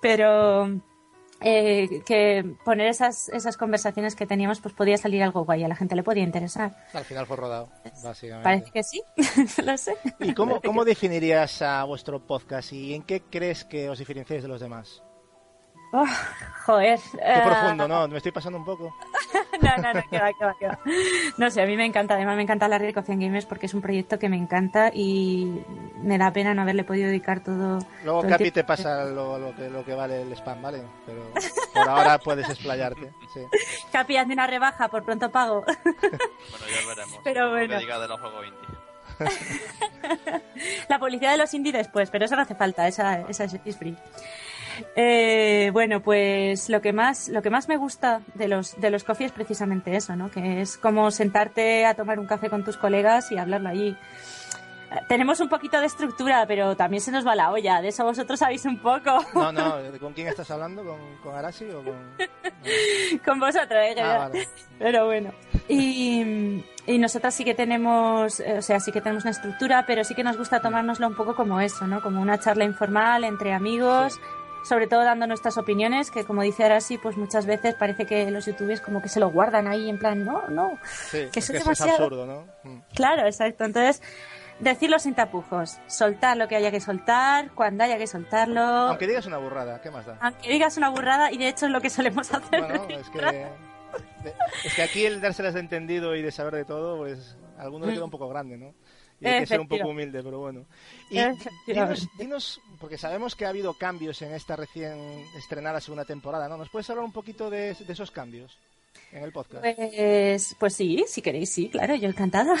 pero 0.00 0.80
eh, 1.40 2.02
que 2.04 2.44
poner 2.64 2.88
esas, 2.88 3.28
esas 3.28 3.56
conversaciones 3.56 4.14
que 4.14 4.26
teníamos, 4.26 4.60
pues 4.60 4.74
podía 4.74 4.96
salir 4.96 5.22
algo 5.22 5.44
guay, 5.44 5.64
a 5.64 5.68
la 5.68 5.76
gente 5.76 5.94
le 5.94 6.02
podía 6.02 6.22
interesar. 6.22 6.76
Al 6.92 7.04
final 7.04 7.26
fue 7.26 7.36
rodado, 7.36 7.68
básicamente. 8.02 8.44
Parece 8.44 8.70
que 8.72 8.82
sí, 8.82 9.02
lo 9.64 9.76
sé. 9.76 9.96
¿Y 10.20 10.34
cómo, 10.34 10.60
cómo 10.60 10.84
definirías 10.84 11.62
a 11.62 11.84
vuestro 11.84 12.26
podcast 12.26 12.72
y 12.72 12.94
en 12.94 13.02
qué 13.02 13.22
crees 13.22 13.64
que 13.64 13.88
os 13.88 13.98
diferenciáis 13.98 14.42
de 14.42 14.48
los 14.48 14.60
demás? 14.60 15.02
Oh, 15.92 16.06
joder. 16.66 17.00
Qué 17.12 17.18
eh, 17.20 17.42
profundo, 17.44 17.88
¿no? 17.88 18.08
Me 18.08 18.18
estoy 18.18 18.32
pasando 18.32 18.58
un 18.58 18.64
poco. 18.64 18.94
No, 19.60 19.76
no, 19.76 19.92
no, 19.92 20.02
que 20.08 20.18
va, 20.20 20.32
que 20.32 20.44
va, 20.44 20.54
que 20.54 20.68
va. 20.68 20.78
No 21.36 21.50
sé, 21.50 21.60
a 21.60 21.66
mí 21.66 21.76
me 21.76 21.84
encanta, 21.84 22.14
además 22.14 22.36
me 22.36 22.42
encanta 22.42 22.68
de 22.68 22.94
Coffee 22.94 23.14
and 23.14 23.22
Gamers 23.22 23.44
porque 23.44 23.66
es 23.66 23.74
un 23.74 23.82
proyecto 23.82 24.16
que 24.16 24.28
me 24.28 24.36
encanta 24.36 24.92
y 24.94 25.64
me 25.96 26.16
da 26.16 26.32
pena 26.32 26.54
no 26.54 26.62
haberle 26.62 26.84
podido 26.84 27.08
dedicar 27.08 27.42
todo. 27.42 27.80
Luego 28.04 28.20
todo 28.20 28.30
Capi 28.30 28.52
te 28.52 28.62
pasa 28.62 29.04
lo, 29.04 29.36
lo 29.36 29.54
que, 29.56 29.68
lo 29.68 29.84
que 29.84 29.94
vale 29.94 30.22
el 30.22 30.32
spam, 30.32 30.62
¿vale? 30.62 30.82
Pero 31.04 31.22
por 31.74 31.88
ahora 31.88 32.18
puedes 32.18 32.48
explayarte. 32.48 33.12
Sí. 33.34 33.40
Capi, 33.92 34.16
hazme 34.16 34.34
una 34.34 34.46
rebaja 34.46 34.88
por 34.88 35.04
pronto 35.04 35.30
pago. 35.30 35.64
Bueno, 35.64 36.66
ya 36.68 36.88
veremos. 36.88 37.20
Pero 37.24 37.50
bueno. 37.50 37.78
diga 37.78 37.98
de 37.98 38.08
los 38.08 38.20
juegos 38.20 38.46
indie. 38.46 38.78
La 40.88 40.98
publicidad 41.00 41.32
de 41.32 41.38
los 41.38 41.52
indie 41.52 41.72
después, 41.72 42.10
pero 42.10 42.26
eso 42.26 42.36
no 42.36 42.42
hace 42.42 42.54
falta, 42.54 42.86
esa, 42.86 43.22
esa 43.22 43.44
es 43.44 43.56
es 43.64 43.76
free. 43.76 43.96
Eh, 44.96 45.70
bueno, 45.72 46.00
pues 46.02 46.68
lo 46.68 46.80
que 46.80 46.92
más 46.92 47.28
lo 47.28 47.42
que 47.42 47.50
más 47.50 47.68
me 47.68 47.76
gusta 47.76 48.20
de 48.34 48.48
los 48.48 48.78
de 48.80 48.90
los 48.90 49.04
coffee 49.04 49.26
es 49.26 49.32
precisamente 49.32 49.94
eso, 49.96 50.16
¿no? 50.16 50.30
Que 50.30 50.60
es 50.60 50.76
como 50.76 51.10
sentarte 51.10 51.86
a 51.86 51.94
tomar 51.94 52.18
un 52.18 52.26
café 52.26 52.50
con 52.50 52.64
tus 52.64 52.76
colegas 52.76 53.30
y 53.32 53.38
hablarlo 53.38 53.68
allí. 53.68 53.96
Eh, 54.90 54.96
Tenemos 55.08 55.40
un 55.40 55.48
poquito 55.48 55.78
de 55.80 55.86
estructura, 55.86 56.44
pero 56.46 56.74
también 56.76 57.00
se 57.02 57.10
nos 57.12 57.26
va 57.26 57.34
la 57.34 57.50
olla. 57.50 57.80
De 57.82 57.88
eso 57.88 58.04
vosotros 58.04 58.38
sabéis 58.38 58.64
un 58.64 58.78
poco. 58.78 59.18
No, 59.34 59.52
no, 59.52 59.76
¿con 60.00 60.12
quién 60.14 60.28
estás 60.28 60.50
hablando? 60.50 60.82
¿Con, 60.84 60.98
con 61.22 61.34
Arasi 61.34 61.66
o 61.70 61.82
con...? 61.82 61.94
con 63.24 63.38
vosotros, 63.40 63.78
¿eh? 63.82 63.94
Ah, 64.00 64.18
vale. 64.18 64.48
Pero 64.78 65.06
bueno. 65.06 65.32
Y, 65.68 66.64
y 66.86 66.98
nosotras 66.98 67.34
sí 67.34 67.44
que 67.44 67.54
tenemos, 67.54 68.40
o 68.40 68.62
sea, 68.62 68.80
sí 68.80 68.90
que 68.90 69.02
tenemos 69.02 69.24
una 69.24 69.32
estructura, 69.32 69.84
pero 69.86 70.02
sí 70.04 70.14
que 70.14 70.24
nos 70.24 70.38
gusta 70.38 70.60
tomárnoslo 70.62 71.06
un 71.06 71.14
poco 71.14 71.36
como 71.36 71.60
eso, 71.60 71.86
¿no? 71.86 72.00
Como 72.00 72.22
una 72.22 72.38
charla 72.38 72.64
informal 72.64 73.24
entre 73.24 73.52
amigos, 73.52 74.18
sobre 74.68 74.86
todo 74.86 75.02
dando 75.02 75.26
nuestras 75.26 75.56
opiniones, 75.56 76.10
que 76.10 76.24
como 76.24 76.42
dice 76.42 76.64
Arasi, 76.64 76.98
pues 76.98 77.16
muchas 77.16 77.46
veces 77.46 77.74
parece 77.74 78.04
que 78.04 78.30
los 78.30 78.44
youtubers 78.46 78.80
como 78.80 79.00
que 79.00 79.08
se 79.08 79.18
lo 79.18 79.30
guardan 79.30 79.66
ahí 79.66 79.88
en 79.88 79.98
plan, 79.98 80.24
no, 80.24 80.46
no. 80.48 80.78
Sí, 80.84 81.28
Que 81.32 81.40
es 81.40 81.48
eso 81.48 81.52
es 81.54 81.60
eso 81.62 81.72
es 81.72 81.78
demasiado. 81.78 82.04
absurdo, 82.04 82.26
¿no? 82.26 82.44
Mm. 82.70 82.80
Claro, 82.94 83.26
exacto. 83.26 83.64
Entonces, 83.64 84.02
decirlo 84.60 84.98
sin 84.98 85.14
tapujos, 85.14 85.78
soltar 85.86 86.36
lo 86.36 86.48
que 86.48 86.56
haya 86.56 86.70
que 86.70 86.80
soltar, 86.80 87.50
cuando 87.54 87.84
haya 87.84 87.96
que 87.96 88.06
soltarlo. 88.06 88.60
Aunque 88.60 89.06
digas 89.06 89.24
una 89.26 89.38
burrada, 89.38 89.80
¿qué 89.80 89.90
más 89.90 90.04
da? 90.06 90.18
Aunque 90.20 90.50
digas 90.50 90.76
una 90.76 90.90
burrada, 90.90 91.32
y 91.32 91.38
de 91.38 91.48
hecho 91.48 91.66
es 91.66 91.72
lo 91.72 91.80
que 91.80 91.88
solemos 91.90 92.32
hacer. 92.32 92.60
Bueno, 92.60 92.86
es 92.88 93.08
que, 93.08 93.46
es 94.64 94.74
que 94.74 94.82
aquí 94.82 95.06
el 95.06 95.20
dárselas 95.20 95.54
de 95.54 95.60
entendido 95.60 96.14
y 96.14 96.22
de 96.22 96.30
saber 96.30 96.54
de 96.54 96.64
todo, 96.64 96.98
pues 96.98 97.38
a 97.58 97.62
algunos 97.62 97.88
le 97.88 97.94
queda 97.94 98.04
un 98.04 98.10
poco 98.10 98.28
grande, 98.28 98.58
¿no? 98.58 98.74
Y 99.20 99.26
hay 99.26 99.40
que 99.40 99.46
ser 99.46 99.60
un 99.60 99.68
poco 99.68 99.88
humilde, 99.88 100.22
pero 100.22 100.38
bueno. 100.38 100.64
Y 101.10 101.18
dinos, 101.66 102.08
dinos, 102.16 102.60
porque 102.78 102.98
sabemos 102.98 103.34
que 103.34 103.46
ha 103.46 103.48
habido 103.48 103.74
cambios 103.74 104.22
en 104.22 104.32
esta 104.32 104.56
recién 104.56 105.24
estrenada 105.36 105.80
segunda 105.80 106.04
temporada, 106.04 106.48
¿no? 106.48 106.56
¿Nos 106.56 106.68
puedes 106.70 106.88
hablar 106.90 107.04
un 107.04 107.12
poquito 107.12 107.50
de, 107.50 107.74
de 107.74 107.92
esos 107.92 108.10
cambios 108.10 108.56
en 109.12 109.24
el 109.24 109.32
podcast? 109.32 109.64
Pues, 109.64 110.56
pues 110.58 110.74
sí, 110.74 111.04
si 111.08 111.22
queréis, 111.22 111.50
sí, 111.52 111.68
claro, 111.68 111.94
yo 111.96 112.08
encantada. 112.08 112.54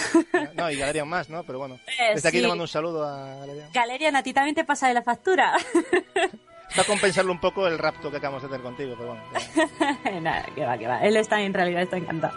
No, 0.54 0.70
y 0.70 0.76
Galerian 0.76 1.08
más, 1.08 1.28
¿no? 1.30 1.44
Pero 1.44 1.58
bueno, 1.58 1.78
Eh, 2.00 2.14
desde 2.14 2.28
aquí 2.28 2.40
le 2.40 2.48
mando 2.48 2.64
un 2.64 2.68
saludo 2.68 3.04
a 3.06 3.36
Galerian. 3.36 3.72
Galerian, 3.72 4.16
a 4.16 4.22
ti 4.22 4.32
también 4.32 4.54
te 4.54 4.64
pasa 4.64 4.88
de 4.88 4.94
la 4.94 5.02
factura. 5.02 5.56
Está 6.68 6.82
a 6.82 6.84
compensarlo 6.84 7.32
un 7.32 7.40
poco 7.40 7.66
el 7.66 7.78
rapto 7.78 8.10
que 8.10 8.18
acabamos 8.18 8.42
de 8.42 8.48
tener 8.48 8.62
contigo, 8.62 8.94
pero 8.98 9.14
bueno. 9.14 10.20
Nada, 10.20 10.44
que 10.54 10.66
va, 10.66 10.76
que 10.76 10.86
va. 10.86 10.98
Él 11.00 11.16
está 11.16 11.40
en 11.40 11.54
realidad 11.54 11.82
está 11.82 11.96
encantado. 11.96 12.36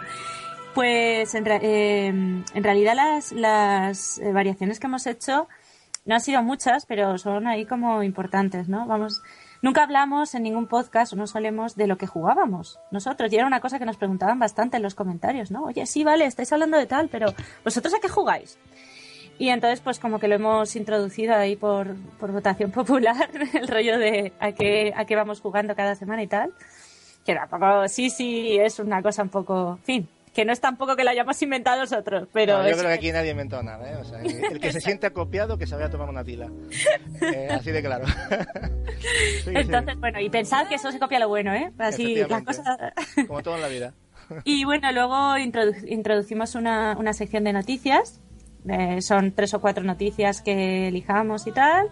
Pues 0.74 1.34
eh, 1.34 2.06
en 2.06 2.64
realidad 2.64 2.94
las, 2.94 4.18
eh, 4.18 4.32
variaciones 4.32 4.80
que 4.80 4.86
hemos 4.86 5.06
hecho 5.06 5.46
no 6.06 6.14
han 6.14 6.20
sido 6.20 6.42
muchas, 6.42 6.86
pero 6.86 7.18
son 7.18 7.46
ahí 7.46 7.66
como 7.66 8.02
importantes, 8.02 8.68
¿no? 8.68 8.86
Vamos, 8.86 9.22
nunca 9.60 9.82
hablamos 9.82 10.34
en 10.34 10.44
ningún 10.44 10.66
podcast 10.66 11.12
o 11.12 11.16
no 11.16 11.26
solemos 11.26 11.76
de 11.76 11.86
lo 11.86 11.98
que 11.98 12.06
jugábamos 12.06 12.78
nosotros. 12.90 13.30
Y 13.30 13.36
era 13.36 13.46
una 13.46 13.60
cosa 13.60 13.78
que 13.78 13.84
nos 13.84 13.98
preguntaban 13.98 14.38
bastante 14.38 14.78
en 14.78 14.82
los 14.82 14.94
comentarios, 14.94 15.50
¿no? 15.50 15.64
Oye, 15.64 15.84
sí, 15.84 16.04
vale, 16.04 16.24
estáis 16.24 16.52
hablando 16.52 16.78
de 16.78 16.86
tal, 16.86 17.08
pero 17.08 17.34
¿vosotros 17.64 17.92
a 17.92 18.00
qué 18.00 18.08
jugáis? 18.08 18.58
Y 19.38 19.50
entonces, 19.50 19.80
pues 19.80 19.98
como 19.98 20.18
que 20.18 20.28
lo 20.28 20.36
hemos 20.36 20.74
introducido 20.74 21.34
ahí 21.34 21.54
por, 21.54 21.96
por 22.18 22.32
votación 22.32 22.70
popular, 22.72 23.28
el 23.52 23.68
rollo 23.68 23.98
de 23.98 24.32
a 24.40 24.52
qué, 24.52 24.94
a 24.96 25.04
qué 25.04 25.16
vamos 25.16 25.40
jugando 25.42 25.76
cada 25.76 25.96
semana 25.96 26.22
y 26.22 26.28
tal. 26.28 26.54
Que 27.26 27.34
tampoco, 27.34 27.86
sí, 27.88 28.08
sí, 28.08 28.56
es 28.58 28.78
una 28.78 29.02
cosa 29.02 29.22
un 29.22 29.28
poco, 29.28 29.78
fin, 29.84 30.08
que 30.34 30.44
no 30.44 30.52
es 30.52 30.60
tampoco 30.60 30.96
que 30.96 31.04
lo 31.04 31.10
hayamos 31.10 31.40
inventado 31.42 31.80
nosotros, 31.80 32.28
pero... 32.32 32.58
No, 32.58 32.64
yo 32.64 32.70
es- 32.70 32.76
creo 32.76 32.88
que 32.88 32.94
aquí 32.94 33.12
nadie 33.12 33.30
inventó 33.32 33.62
nada, 33.62 33.90
¿eh? 33.90 33.96
O 33.96 34.04
sea, 34.04 34.20
el 34.20 34.58
que 34.60 34.72
se 34.72 34.80
siente 34.80 35.06
acopiado 35.06 35.58
que 35.58 35.66
se 35.66 35.74
vaya 35.74 35.86
a 35.86 35.90
tomar 35.90 36.08
una 36.08 36.24
tila. 36.24 36.48
Eh, 37.22 37.48
así 37.50 37.70
de 37.70 37.82
claro. 37.82 38.06
Sí, 38.08 38.14
sí, 39.44 39.50
Entonces, 39.54 39.96
bueno, 40.00 40.18
y 40.20 40.28
pensad 40.28 40.66
que 40.68 40.74
eso 40.76 40.90
se 40.90 40.98
copia 40.98 41.18
lo 41.20 41.28
bueno, 41.28 41.54
¿eh? 41.54 41.70
Así, 41.78 42.14
la 42.16 42.22
Efectivamente. 42.22 42.44
cosa... 42.56 42.92
como 43.28 43.42
todo 43.42 43.54
en 43.56 43.60
la 43.62 43.68
vida. 43.68 43.94
Y 44.44 44.64
bueno, 44.64 44.90
luego 44.92 45.36
introdu- 45.36 45.84
introducimos 45.88 46.54
una, 46.54 46.96
una 46.98 47.12
sección 47.12 47.44
de 47.44 47.52
noticias. 47.52 48.20
Eh, 48.68 49.02
son 49.02 49.32
tres 49.32 49.54
o 49.54 49.60
cuatro 49.60 49.84
noticias 49.84 50.40
que 50.42 50.88
elijamos 50.88 51.46
y 51.46 51.52
tal. 51.52 51.88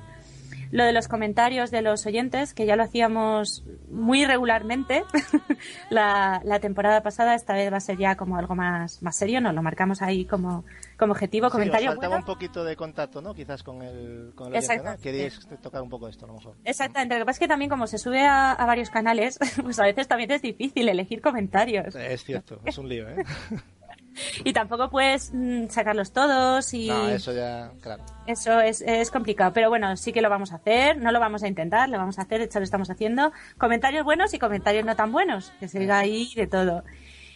Lo 0.70 0.84
de 0.84 0.92
los 0.92 1.08
comentarios 1.08 1.70
de 1.70 1.82
los 1.82 2.06
oyentes, 2.06 2.54
que 2.54 2.66
ya 2.66 2.76
lo 2.76 2.84
hacíamos 2.84 3.64
muy 3.90 4.24
regularmente 4.24 5.02
la, 5.90 6.40
la 6.44 6.60
temporada 6.60 7.02
pasada, 7.02 7.34
esta 7.34 7.54
vez 7.54 7.72
va 7.72 7.78
a 7.78 7.80
ser 7.80 7.98
ya 7.98 8.16
como 8.16 8.36
algo 8.36 8.54
más, 8.54 9.02
más 9.02 9.16
serio, 9.16 9.40
nos 9.40 9.54
lo 9.54 9.62
marcamos 9.62 10.02
ahí 10.02 10.24
como, 10.24 10.64
como 10.96 11.12
objetivo, 11.12 11.46
Sí, 11.46 11.48
os 11.48 11.52
comentario 11.52 11.88
faltaba 11.88 12.08
bueno. 12.16 12.22
un 12.22 12.26
poquito 12.26 12.64
de 12.64 12.76
contacto, 12.76 13.20
¿no? 13.20 13.34
Quizás 13.34 13.62
con 13.62 13.82
el, 13.82 14.32
con 14.34 14.48
el 14.48 14.52
oyente, 14.54 14.74
Exacto, 14.74 14.90
¿no? 14.90 14.98
Queríais 14.98 15.48
tocar 15.62 15.82
un 15.82 15.88
poco 15.88 16.08
esto, 16.08 16.24
a 16.26 16.28
lo 16.28 16.34
mejor. 16.34 16.54
Exactamente, 16.64 17.14
lo 17.14 17.20
que 17.20 17.26
pasa 17.26 17.36
es 17.36 17.40
que 17.40 17.48
también 17.48 17.70
como 17.70 17.86
se 17.86 17.98
sube 17.98 18.24
a, 18.24 18.52
a 18.52 18.66
varios 18.66 18.90
canales, 18.90 19.38
pues 19.62 19.78
a 19.78 19.84
veces 19.84 20.08
también 20.08 20.30
es 20.30 20.42
difícil 20.42 20.88
elegir 20.88 21.20
comentarios. 21.20 21.94
Es 21.96 22.24
cierto, 22.24 22.60
es 22.64 22.78
un 22.78 22.88
lío, 22.88 23.08
¿eh? 23.08 23.24
Y 24.44 24.52
tampoco 24.52 24.90
puedes 24.90 25.32
mm, 25.32 25.68
sacarlos 25.68 26.12
todos 26.12 26.72
y... 26.74 26.88
No, 26.88 27.08
eso 27.08 27.32
ya, 27.32 27.72
claro. 27.80 28.04
Eso 28.26 28.60
es, 28.60 28.80
es 28.80 29.10
complicado, 29.10 29.52
pero 29.52 29.68
bueno, 29.68 29.96
sí 29.96 30.12
que 30.12 30.22
lo 30.22 30.30
vamos 30.30 30.52
a 30.52 30.56
hacer, 30.56 30.96
no 30.98 31.12
lo 31.12 31.20
vamos 31.20 31.42
a 31.42 31.48
intentar, 31.48 31.88
lo 31.88 31.98
vamos 31.98 32.18
a 32.18 32.22
hacer, 32.22 32.38
de 32.38 32.46
hecho 32.46 32.58
lo 32.58 32.64
estamos 32.64 32.90
haciendo. 32.90 33.32
Comentarios 33.58 34.04
buenos 34.04 34.34
y 34.34 34.38
comentarios 34.38 34.84
no 34.84 34.96
tan 34.96 35.12
buenos, 35.12 35.52
que 35.60 35.68
se 35.68 35.78
diga 35.78 35.98
ahí 35.98 36.32
de 36.34 36.46
todo. 36.46 36.84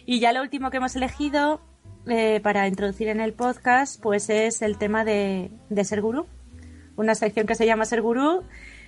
Y 0.05 0.19
ya 0.19 0.33
lo 0.33 0.41
último 0.41 0.69
que 0.69 0.77
hemos 0.77 0.95
elegido 0.95 1.61
eh, 2.07 2.39
para 2.41 2.67
introducir 2.67 3.07
en 3.07 3.19
el 3.19 3.33
podcast, 3.33 4.01
pues 4.01 4.29
es 4.29 4.61
el 4.61 4.77
tema 4.77 5.03
de, 5.03 5.51
de 5.69 5.83
ser 5.83 6.01
gurú. 6.01 6.27
Una 6.95 7.15
sección 7.15 7.47
que 7.47 7.55
se 7.55 7.65
llama 7.65 7.85
Ser 7.85 8.01
Gurú, 8.01 8.43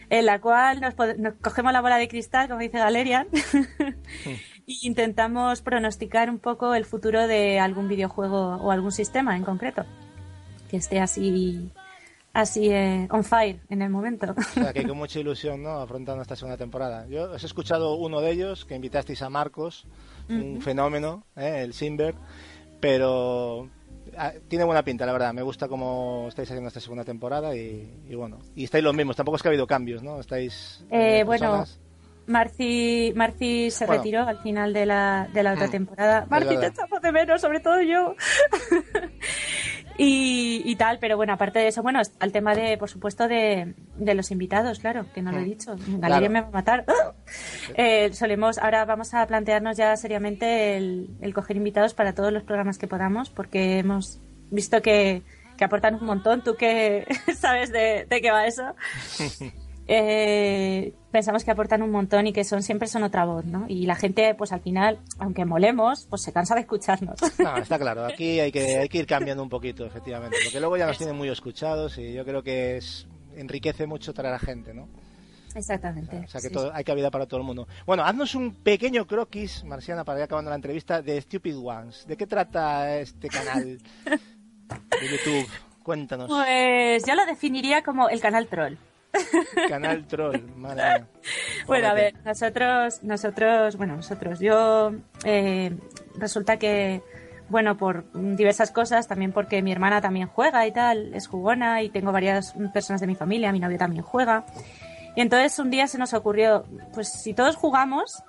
en 0.10 0.26
la 0.26 0.39
cual 0.39 0.80
nos, 0.80 0.95
nos 1.18 1.34
cogemos 1.36 1.74
la 1.74 1.82
bola 1.82 1.98
de 1.98 2.08
cristal, 2.08 2.48
como 2.48 2.62
dice 2.62 2.78
Galerian, 2.78 3.28
e 4.68 4.74
intentamos 4.84 5.61
pronosticar 5.61 6.30
un 6.30 6.39
poco 6.39 6.76
el 6.76 6.86
futuro 6.86 7.26
de 7.28 7.59
algún 7.59 7.88
videojuego 7.88 8.57
o 8.57 8.72
algún 8.72 8.91
sistema 8.91 9.36
en 9.36 9.43
concreto 9.43 9.86
que 10.70 10.78
esté 10.78 10.99
así 10.99 11.72
así 12.34 12.70
eh, 12.70 13.07
on 13.09 13.24
fire 13.24 13.59
en 13.70 13.82
el 13.82 13.89
momento. 13.89 14.36
O 14.38 14.41
sea, 14.41 14.74
que 14.74 14.88
con 14.88 14.97
mucha 14.97 15.20
ilusión, 15.20 15.63
¿no? 15.63 15.80
Afrontando 15.80 16.22
esta 16.22 16.36
segunda 16.36 16.57
temporada. 16.57 17.07
Yo 17.07 17.32
os 17.32 17.41
he 17.41 17.45
escuchado 17.47 17.95
uno 17.95 18.22
de 18.22 18.32
ellos, 18.32 18.65
que 18.65 18.76
invitasteis 18.76 19.22
a 19.24 19.30
Marcos, 19.30 19.88
un 20.30 20.61
fenómeno, 20.61 21.24
¿eh? 21.36 21.61
el 21.63 21.74
Simber, 21.74 22.13
pero 22.80 23.70
ah, 24.18 24.34
tiene 24.49 24.65
buena 24.65 24.84
pinta, 24.84 25.05
la 25.05 25.13
verdad. 25.13 25.34
Me 25.34 25.41
gusta 25.41 25.68
cómo 25.68 26.26
estáis 26.28 26.49
haciendo 26.49 26.68
esta 26.68 26.82
segunda 26.82 27.05
temporada 27.05 27.55
y, 27.55 28.03
y 28.07 28.15
bueno, 28.15 28.39
y 28.55 28.65
estáis 28.65 28.84
los 28.84 28.93
mismos. 28.93 29.15
Tampoco 29.15 29.38
es 29.38 29.41
que 29.41 29.47
ha 29.47 29.51
habido 29.51 29.65
cambios, 29.65 30.03
¿no? 30.03 30.20
Estáis. 30.20 30.86
Eh, 30.91 31.20
eh, 31.20 31.24
bueno, 31.24 31.39
personas. 31.39 31.80
Marci, 32.28 33.13
Marci 33.15 33.71
se 33.71 33.86
Bueno. 33.86 34.01
retiró 34.01 34.28
al 34.28 34.38
final 34.39 34.73
de 34.73 34.86
la, 34.86 35.28
de 35.34 35.43
la 35.43 35.53
otra 35.53 35.67
Mm, 35.67 35.71
temporada. 35.71 36.25
Marci, 36.30 36.57
te 36.57 36.67
echamos 36.67 37.01
de 37.01 37.11
menos, 37.11 37.41
sobre 37.41 37.59
todo 37.59 37.82
yo. 37.82 38.15
Y, 39.99 40.61
y 40.63 40.75
tal, 40.75 40.99
pero 40.99 41.17
bueno, 41.17 41.34
aparte 41.34 41.57
de 41.57 41.69
eso, 41.69 41.82
bueno, 41.82 41.99
al 42.19 42.32
tema 42.32 42.53
de, 42.53 42.78
por 42.78 42.88
supuesto, 42.88 43.28
de, 43.28 43.73
de 43.95 44.13
los 44.13 44.30
invitados, 44.30 44.78
claro, 44.78 45.07
que 45.11 45.23
no 45.23 45.32
lo 45.32 45.39
he 45.39 45.41
Mm. 45.41 45.45
dicho. 45.45 45.75
Galería 45.75 46.30
Claro. 46.30 46.30
me 46.30 46.41
va 46.41 46.47
a 46.49 46.51
matar. 46.51 46.86
Eh, 47.75 48.13
solemos, 48.13 48.57
ahora 48.59 48.86
vamos 48.86 49.13
a 49.15 49.25
plantearnos 49.28 49.75
ya 49.75 49.97
seriamente 49.97 50.78
el, 50.78 51.09
el 51.19 51.34
coger 51.34 51.57
invitados 51.57 51.93
para 51.95 52.13
todos 52.13 52.32
los 52.32 52.43
programas 52.43 52.78
que 52.78 52.88
podamos, 52.88 53.30
porque 53.32 53.80
hemos 53.80 54.19
visto 54.51 54.82
que, 54.82 55.23
que 55.57 55.65
aportan 55.65 55.95
un 55.95 56.05
montón. 56.05 56.43
Tú 56.43 56.55
que 56.55 57.05
sabes 57.36 57.71
de, 57.71 58.05
de 58.07 58.21
qué 58.21 58.32
va 58.32 58.45
eso. 58.47 58.75
Eh, 59.90 60.94
pensamos 61.12 61.44
que 61.44 61.52
aportan 61.52 61.82
un 61.82 61.92
montón 61.92 62.28
y 62.28 62.34
que 62.34 62.44
son 62.44 62.62
siempre 62.62 62.88
son 62.88 63.04
otra 63.04 63.26
voz, 63.26 63.46
¿no? 63.46 63.66
Y 63.70 63.86
la 63.86 63.96
gente, 63.96 64.36
pues 64.36 64.52
al 64.52 64.60
final, 64.62 65.00
aunque 65.18 65.46
molemos, 65.46 66.06
pues 66.10 66.22
se 66.24 66.34
cansa 66.34 66.56
de 66.56 66.62
escucharnos. 66.62 67.16
No, 67.40 67.58
está 67.58 67.80
claro, 67.80 68.06
aquí 68.12 68.40
hay 68.40 68.52
que, 68.52 68.78
hay 68.80 68.90
que 68.90 68.98
ir 69.00 69.08
cambiando 69.08 69.42
un 69.44 69.50
poquito, 69.50 69.86
efectivamente, 69.86 70.38
porque 70.44 70.60
luego 70.60 70.76
ya 70.78 70.86
nos 70.88 70.98
tienen 70.98 71.16
muy 71.16 71.30
escuchados 71.30 71.98
y 71.98 72.14
yo 72.14 72.26
creo 72.26 72.44
que 72.44 72.78
es, 72.78 73.08
enriquece 73.36 73.88
mucho 73.88 74.14
traer 74.14 74.34
a 74.36 74.40
gente, 74.40 74.74
¿no? 74.74 74.88
Exactamente. 75.56 76.18
O 76.18 76.28
sea 76.28 76.42
que 76.42 76.50
sí, 76.50 76.54
todo- 76.54 76.72
hay 76.74 76.84
cabida 76.84 77.10
para 77.10 77.26
todo 77.26 77.40
el 77.40 77.46
mundo. 77.46 77.68
Bueno, 77.86 78.04
haznos 78.04 78.36
un 78.36 78.54
pequeño 78.54 79.08
croquis, 79.08 79.64
Marciana, 79.64 80.04
para 80.04 80.20
ir 80.20 80.24
acabando 80.26 80.50
la 80.52 80.56
entrevista, 80.56 81.02
de 81.02 81.20
Stupid 81.22 81.58
Ones. 81.58 82.06
¿De 82.06 82.16
qué 82.18 82.28
trata 82.28 82.98
este 83.00 83.28
canal 83.30 83.80
de 84.06 85.08
YouTube? 85.10 85.48
Cuéntanos. 85.82 86.28
Pues 86.28 87.04
yo 87.08 87.16
lo 87.16 87.26
definiría 87.26 87.82
como 87.82 88.10
el 88.10 88.20
canal 88.20 88.48
troll. 88.48 88.76
Canal 89.70 90.05
Troll, 90.07 90.41
madre 90.55 90.84
mía. 90.84 91.07
Bueno, 91.68 91.88
a 91.88 91.93
ver, 91.93 92.13
nosotros, 92.24 93.03
nosotros, 93.03 93.76
bueno, 93.76 93.95
nosotros, 93.95 94.39
yo 94.39 94.93
eh, 95.26 95.76
resulta 96.15 96.57
que, 96.57 97.01
bueno, 97.49 97.78
por 97.78 98.05
diversas 98.13 98.72
cosas, 98.72 99.07
también 99.07 99.32
porque 99.34 99.61
mi 99.61 99.72
hermana 99.72 99.99
también 100.01 100.28
juega 100.28 100.65
y 100.65 100.72
tal, 100.72 101.13
es 101.13 101.28
jugona 101.28 101.82
y 101.82 101.89
tengo 101.89 102.11
varias 102.11 102.53
personas 102.74 103.01
de 103.01 103.07
mi 103.07 103.15
familia, 103.15 103.51
mi 103.51 103.59
novio 103.59 103.78
también 103.78 104.03
juega. 104.03 104.45
Y 105.15 105.22
entonces 105.22 105.57
un 105.59 105.72
día 105.72 105.88
se 105.88 105.97
nos 105.97 106.13
ocurrió, 106.13 106.63
pues 106.93 107.09
si 107.09 107.34
todos 107.34 107.55
jugamos, 107.55 108.24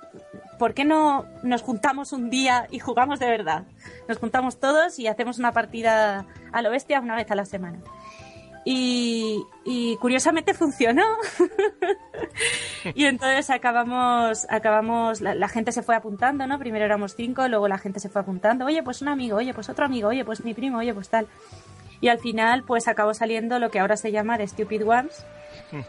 ¿por 0.58 0.74
qué 0.74 0.84
no 0.84 1.26
nos 1.42 1.62
juntamos 1.62 2.12
un 2.12 2.30
día 2.30 2.66
y 2.70 2.78
jugamos 2.78 3.20
de 3.20 3.28
verdad? 3.28 3.64
Nos 4.08 4.18
juntamos 4.18 4.58
todos 4.58 4.98
y 4.98 5.06
hacemos 5.06 5.38
una 5.38 5.52
partida 5.52 6.26
a 6.50 6.62
lo 6.62 6.70
bestia 6.70 7.00
una 7.00 7.14
vez 7.14 7.30
a 7.30 7.34
la 7.34 7.44
semana. 7.44 7.78
Y, 8.70 9.46
y 9.64 9.96
curiosamente 9.96 10.52
funcionó. 10.52 11.02
y 12.94 13.06
entonces 13.06 13.48
acabamos, 13.48 14.46
acabamos, 14.50 15.22
la, 15.22 15.34
la 15.34 15.48
gente 15.48 15.72
se 15.72 15.82
fue 15.82 15.94
apuntando, 15.96 16.46
¿no? 16.46 16.58
Primero 16.58 16.84
éramos 16.84 17.14
cinco, 17.14 17.48
luego 17.48 17.66
la 17.66 17.78
gente 17.78 17.98
se 17.98 18.10
fue 18.10 18.20
apuntando, 18.20 18.66
oye, 18.66 18.82
pues 18.82 19.00
un 19.00 19.08
amigo, 19.08 19.38
oye, 19.38 19.54
pues 19.54 19.70
otro 19.70 19.86
amigo, 19.86 20.08
oye, 20.08 20.22
pues 20.22 20.44
mi 20.44 20.52
primo, 20.52 20.78
oye, 20.78 20.92
pues 20.92 21.08
tal. 21.08 21.26
Y 22.02 22.08
al 22.08 22.18
final, 22.18 22.62
pues 22.64 22.88
acabó 22.88 23.14
saliendo 23.14 23.58
lo 23.58 23.70
que 23.70 23.78
ahora 23.80 23.96
se 23.96 24.12
llama 24.12 24.36
The 24.36 24.48
Stupid 24.48 24.86
Ones. 24.86 25.24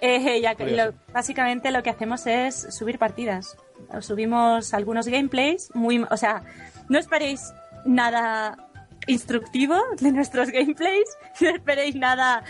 Eh, 0.00 0.38
ya 0.42 0.54
que 0.54 0.64
Curioso. 0.64 0.90
lo- 0.90 1.14
básicamente 1.14 1.70
lo 1.70 1.82
que 1.82 1.88
hacemos 1.88 2.26
es 2.26 2.66
subir 2.76 2.98
partidas. 2.98 3.56
Subimos 4.00 4.74
algunos 4.74 5.08
gameplays, 5.08 5.70
muy, 5.74 6.04
o 6.10 6.16
sea, 6.18 6.42
no 6.90 6.98
esperéis 6.98 7.54
nada 7.86 8.58
instructivo 9.06 9.76
de 10.00 10.12
nuestros 10.12 10.50
gameplays, 10.50 11.08
no 11.40 11.48
esperéis 11.50 11.94
nada 11.96 12.44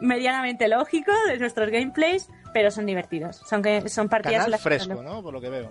medianamente 0.00 0.68
lógico 0.68 1.12
de 1.26 1.38
nuestros 1.38 1.70
gameplays, 1.70 2.28
pero 2.52 2.70
son 2.70 2.86
divertidos. 2.86 3.36
Son 3.48 3.62
que 3.62 3.88
son 3.88 4.08
partidas 4.08 4.34
en 4.34 4.38
Canal 4.38 4.50
las 4.52 4.60
que 4.60 4.68
fresco, 4.68 4.94
lo- 4.94 5.02
¿no? 5.02 5.22
Por 5.22 5.32
lo 5.34 5.40
que 5.40 5.48
veo. 5.50 5.70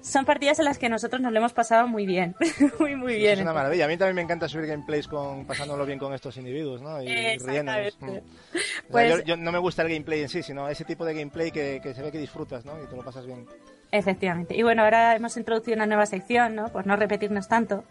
son 0.00 0.24
partidas 0.24 0.58
en 0.60 0.64
las 0.64 0.78
que 0.78 0.88
nosotros 0.88 1.20
nos 1.20 1.32
lo 1.32 1.38
hemos 1.38 1.52
pasado 1.52 1.86
muy 1.88 2.06
bien, 2.06 2.34
muy 2.78 2.96
muy 2.96 3.14
Sí, 3.14 3.18
bien. 3.20 3.34
Es 3.34 3.40
una 3.40 3.52
maravilla. 3.52 3.84
A 3.84 3.88
mí 3.88 3.96
también 3.96 4.14
me 4.16 4.22
encanta 4.22 4.48
subir 4.48 4.66
gameplays 4.66 5.08
con, 5.08 5.44
pasándolo 5.46 5.84
bien 5.84 5.98
con 5.98 6.14
estos 6.14 6.36
individuos, 6.36 6.80
¿no? 6.80 7.02
Y, 7.02 7.08
y 7.08 7.38
riéndonos. 7.38 7.96
Mm. 8.00 8.08
Pues- 8.90 9.10
yo, 9.18 9.24
yo 9.24 9.36
no 9.36 9.50
me 9.52 9.58
gusta 9.58 9.82
el 9.82 9.88
gameplay 9.88 10.22
en 10.22 10.28
sí, 10.28 10.42
sino 10.42 10.68
ese 10.68 10.84
tipo 10.84 11.04
de 11.04 11.12
gameplay 11.14 11.50
que, 11.50 11.80
que 11.82 11.92
se 11.92 12.02
ve 12.02 12.10
que 12.12 12.18
disfrutas, 12.18 12.64
¿no? 12.64 12.72
Y 12.82 12.86
te 12.86 12.96
lo 12.96 13.02
pasas 13.04 13.26
bien. 13.26 13.44
Efectivamente. 13.92 14.56
Y 14.56 14.62
bueno, 14.62 14.82
ahora 14.84 15.14
hemos 15.16 15.36
introducido 15.36 15.74
una 15.76 15.86
nueva 15.86 16.06
sección, 16.06 16.54
¿no? 16.54 16.68
Por 16.68 16.86
no 16.86 16.96
repetirnos 16.96 17.46
tanto, 17.48 17.84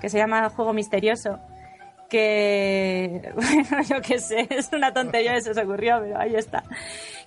que 0.00 0.08
se 0.08 0.18
llama 0.18 0.48
Juego 0.50 0.72
Misterioso. 0.72 1.38
Que, 2.08 3.30
bueno, 3.34 3.82
yo 3.88 4.00
qué 4.02 4.18
sé, 4.18 4.46
es 4.50 4.70
una 4.72 4.92
tontería 4.92 5.34
que 5.34 5.42
se 5.42 5.50
os 5.50 5.58
ocurrió, 5.58 5.98
pero 6.00 6.18
ahí 6.18 6.34
está. 6.34 6.64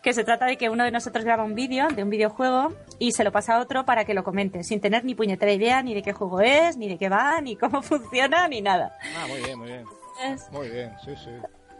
Que 0.01 0.11
se 0.13 0.25
trata 0.25 0.45
de 0.45 0.57
que 0.57 0.69
uno 0.69 0.83
de 0.83 0.91
nosotros 0.91 1.23
graba 1.23 1.43
un 1.45 1.55
vídeo 1.55 1.87
de 1.87 2.03
un 2.03 2.09
videojuego 2.09 2.73
y 2.99 3.13
se 3.13 3.23
lo 3.23 3.31
pasa 3.31 3.55
a 3.55 3.61
otro 3.61 3.85
para 3.85 4.03
que 4.03 4.13
lo 4.13 4.25
comente, 4.25 4.61
sin 4.63 4.81
tener 4.81 5.05
ni 5.05 5.15
puñetera 5.15 5.53
idea 5.53 5.81
ni 5.81 5.93
de 5.93 6.01
qué 6.01 6.11
juego 6.11 6.41
es, 6.41 6.75
ni 6.75 6.89
de 6.89 6.97
qué 6.97 7.07
va, 7.07 7.39
ni 7.39 7.55
cómo 7.55 7.81
funciona, 7.81 8.47
ni 8.49 8.61
nada. 8.61 8.93
Ah, 9.17 9.25
muy 9.29 9.39
bien, 9.41 9.57
muy 9.57 9.67
bien. 9.69 9.85
Es- 10.29 10.51
Muy 10.51 10.67
bien, 10.69 10.91
sí, 11.05 11.11
sí. 11.15 11.31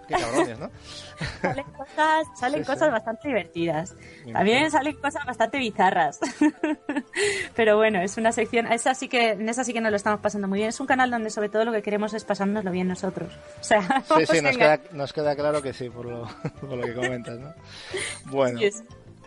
Qué 0.08 0.16
cabrones, 0.16 0.60
¿no? 0.60 0.70
salen 1.41 1.66
cosas, 1.66 2.28
salen 2.36 2.60
Sí, 2.60 2.66
sí. 2.66 2.72
cosas 2.72 2.91
bastante 2.91 3.28
divertidas. 3.30 3.95
Me 4.26 4.34
También 4.34 4.58
imagino. 4.60 4.70
salen 4.80 4.95
cosas 4.97 5.26
bastante 5.26 5.58
bizarras. 5.60 6.20
Pero 7.56 7.78
bueno, 7.78 8.01
es 8.01 8.18
una 8.18 8.32
sección, 8.32 8.72
esa 8.72 8.93
sí 8.95 9.08
que, 9.08 9.30
en 9.32 9.47
esa 9.47 9.64
sí 9.64 9.74
que 9.74 9.82
nos 9.82 9.91
lo 9.91 9.97
estamos 9.97 10.20
pasando 10.20 10.47
muy 10.47 10.58
bien. 10.60 10.70
Es 10.70 10.80
un 10.80 10.88
canal 10.88 11.10
donde 11.12 11.30
sobre 11.30 11.49
todo 11.49 11.66
lo 11.66 11.72
que 11.72 11.82
queremos 11.82 12.14
es 12.14 12.24
pasárnoslo 12.24 12.72
bien 12.72 12.88
nosotros. 12.88 13.32
O 13.60 13.64
sea, 13.64 14.04
Sí, 14.18 14.26
sí, 14.26 14.41
nos 14.41 14.58
queda, 14.58 14.80
nos 14.91 15.14
queda 15.14 15.36
claro 15.36 15.62
que 15.62 15.74
sí, 15.74 15.89
por 15.89 16.06
lo, 16.06 16.28
por 16.60 16.70
lo 16.78 16.84
que 16.84 16.93
comentas, 16.93 17.39
¿no? 17.39 17.54
Bueno, 18.26 18.60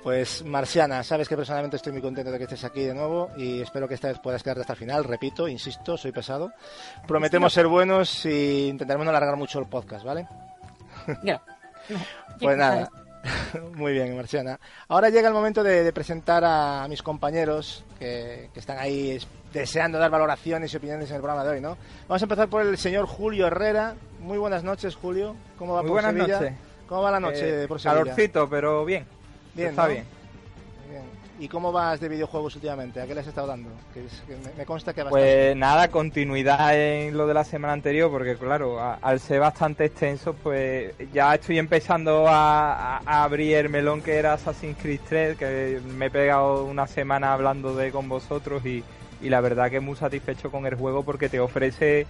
pues 0.03 0.45
Marciana, 0.45 1.03
sabes 1.03 1.29
que 1.29 1.37
personalmente 1.37 1.77
estoy 1.77 1.93
muy 1.93 2.03
contento 2.03 2.31
de 2.31 2.39
que 2.39 2.45
estés 2.45 2.63
aquí 2.65 2.85
de 2.85 2.95
nuevo 2.95 3.31
y 3.37 3.61
espero 3.63 3.89
que 3.89 3.95
esta 3.95 4.09
vez 4.09 4.19
puedas 4.21 4.43
quedarte 4.43 4.61
hasta 4.61 4.75
el 4.75 4.79
final. 4.79 5.05
Repito, 5.05 5.49
insisto, 5.49 5.97
soy 5.97 6.13
pesado. 6.13 6.53
Prometemos 7.09 7.53
ser 7.53 7.67
buenos 7.67 8.25
y 8.27 8.69
intentaremos 8.69 9.05
no 9.05 9.11
alargar 9.11 9.37
mucho 9.37 9.59
el 9.59 9.67
podcast, 9.67 10.05
¿vale? 10.05 10.29
No, 11.23 11.41
Pues 12.41 12.57
nada, 12.57 12.91
sabes. 13.25 13.77
muy 13.77 13.93
bien, 13.93 14.15
Marciana. 14.17 14.59
Ahora 14.89 15.09
llega 15.09 15.29
el 15.29 15.35
momento 15.35 15.63
de, 15.63 15.83
de 15.85 15.93
presentar 15.93 16.45
a, 16.45 16.85
a 16.85 16.89
mis 16.89 17.03
compañeros 17.03 17.85
que, 17.99 18.51
que 18.53 18.61
están 18.61 18.79
ahí 18.79 19.13
es- 19.13 19.27
deseando 19.53 19.99
dar 19.99 20.11
valoraciones 20.11 20.73
y 20.73 20.77
opiniones 20.77 21.09
en 21.11 21.17
el 21.17 21.23
programa 21.23 21.45
de 21.45 21.51
hoy, 21.55 21.61
¿no? 21.61 21.77
Vamos 22.09 22.23
a 22.23 22.25
empezar 22.25 22.49
por 22.49 22.63
el 22.63 22.77
señor 22.77 23.07
Julio 23.07 23.47
Herrera. 23.47 23.95
Muy 24.21 24.39
buenas 24.39 24.63
noches, 24.65 24.95
Julio. 24.97 25.35
¿Cómo 25.59 25.75
va 25.75 25.83
Muy 25.83 25.89
por 25.91 26.03
buenas 26.03 26.13
Sevilla? 26.15 26.41
noches. 26.41 26.55
¿Cómo 26.89 27.03
va 27.03 27.11
la 27.11 27.21
noche 27.21 27.65
Eh, 27.65 27.69
por 27.69 27.81
Sevilla? 27.81 28.01
calorcito, 28.03 28.49
pero 28.51 28.85
bien. 28.85 29.07
Bien, 29.55 29.71
Está 29.71 29.85
¿no? 29.85 29.89
bien. 29.89 30.05
¿Y 31.39 31.49
cómo 31.49 31.71
vas 31.71 32.01
de 32.01 32.09
videojuegos 32.09 32.55
últimamente? 32.55 33.01
¿A 33.01 33.07
qué 33.07 33.15
le 33.15 33.21
has 33.21 33.27
estado 33.27 33.47
dando? 33.47 33.69
Que, 33.93 34.03
me, 34.57 34.65
consta 34.65 34.95
que 34.95 35.03
bastante. 35.03 35.27
Pues 35.27 35.57
nada, 35.57 35.89
continuidad 35.89 36.75
en 36.75 37.17
lo 37.17 37.27
de 37.27 37.35
la 37.35 37.45
semana 37.45 37.75
anterior, 37.75 38.11
porque 38.11 38.37
claro, 38.37 38.79
al 38.81 39.21
ser 39.21 39.41
bastante 39.41 39.85
extenso, 39.85 40.35
pues 40.35 40.95
ya 41.13 41.35
estoy 41.35 41.59
empezando 41.59 42.27
a 42.27 42.99
abrir 43.05 43.57
el 43.57 43.69
melón 43.69 44.01
que 44.01 44.17
era 44.17 44.33
Assassin's 44.33 44.79
Creed 44.81 45.01
3, 45.07 45.37
que 45.37 45.81
me 45.85 46.07
he 46.07 46.11
pegado 46.11 46.65
una 46.65 46.87
semana 46.87 47.35
hablando 47.35 47.75
de 47.75 47.93
con 47.93 48.09
vosotros 48.09 48.65
y, 48.65 48.83
y 49.21 49.29
la 49.29 49.41
verdad 49.41 49.71
que 49.71 49.81
muy 49.81 49.97
satisfecho 49.97 50.51
con 50.51 50.67
el 50.67 50.75
juego 50.75 51.03
porque 51.03 51.29
te 51.29 51.41
ofrece 51.41 52.07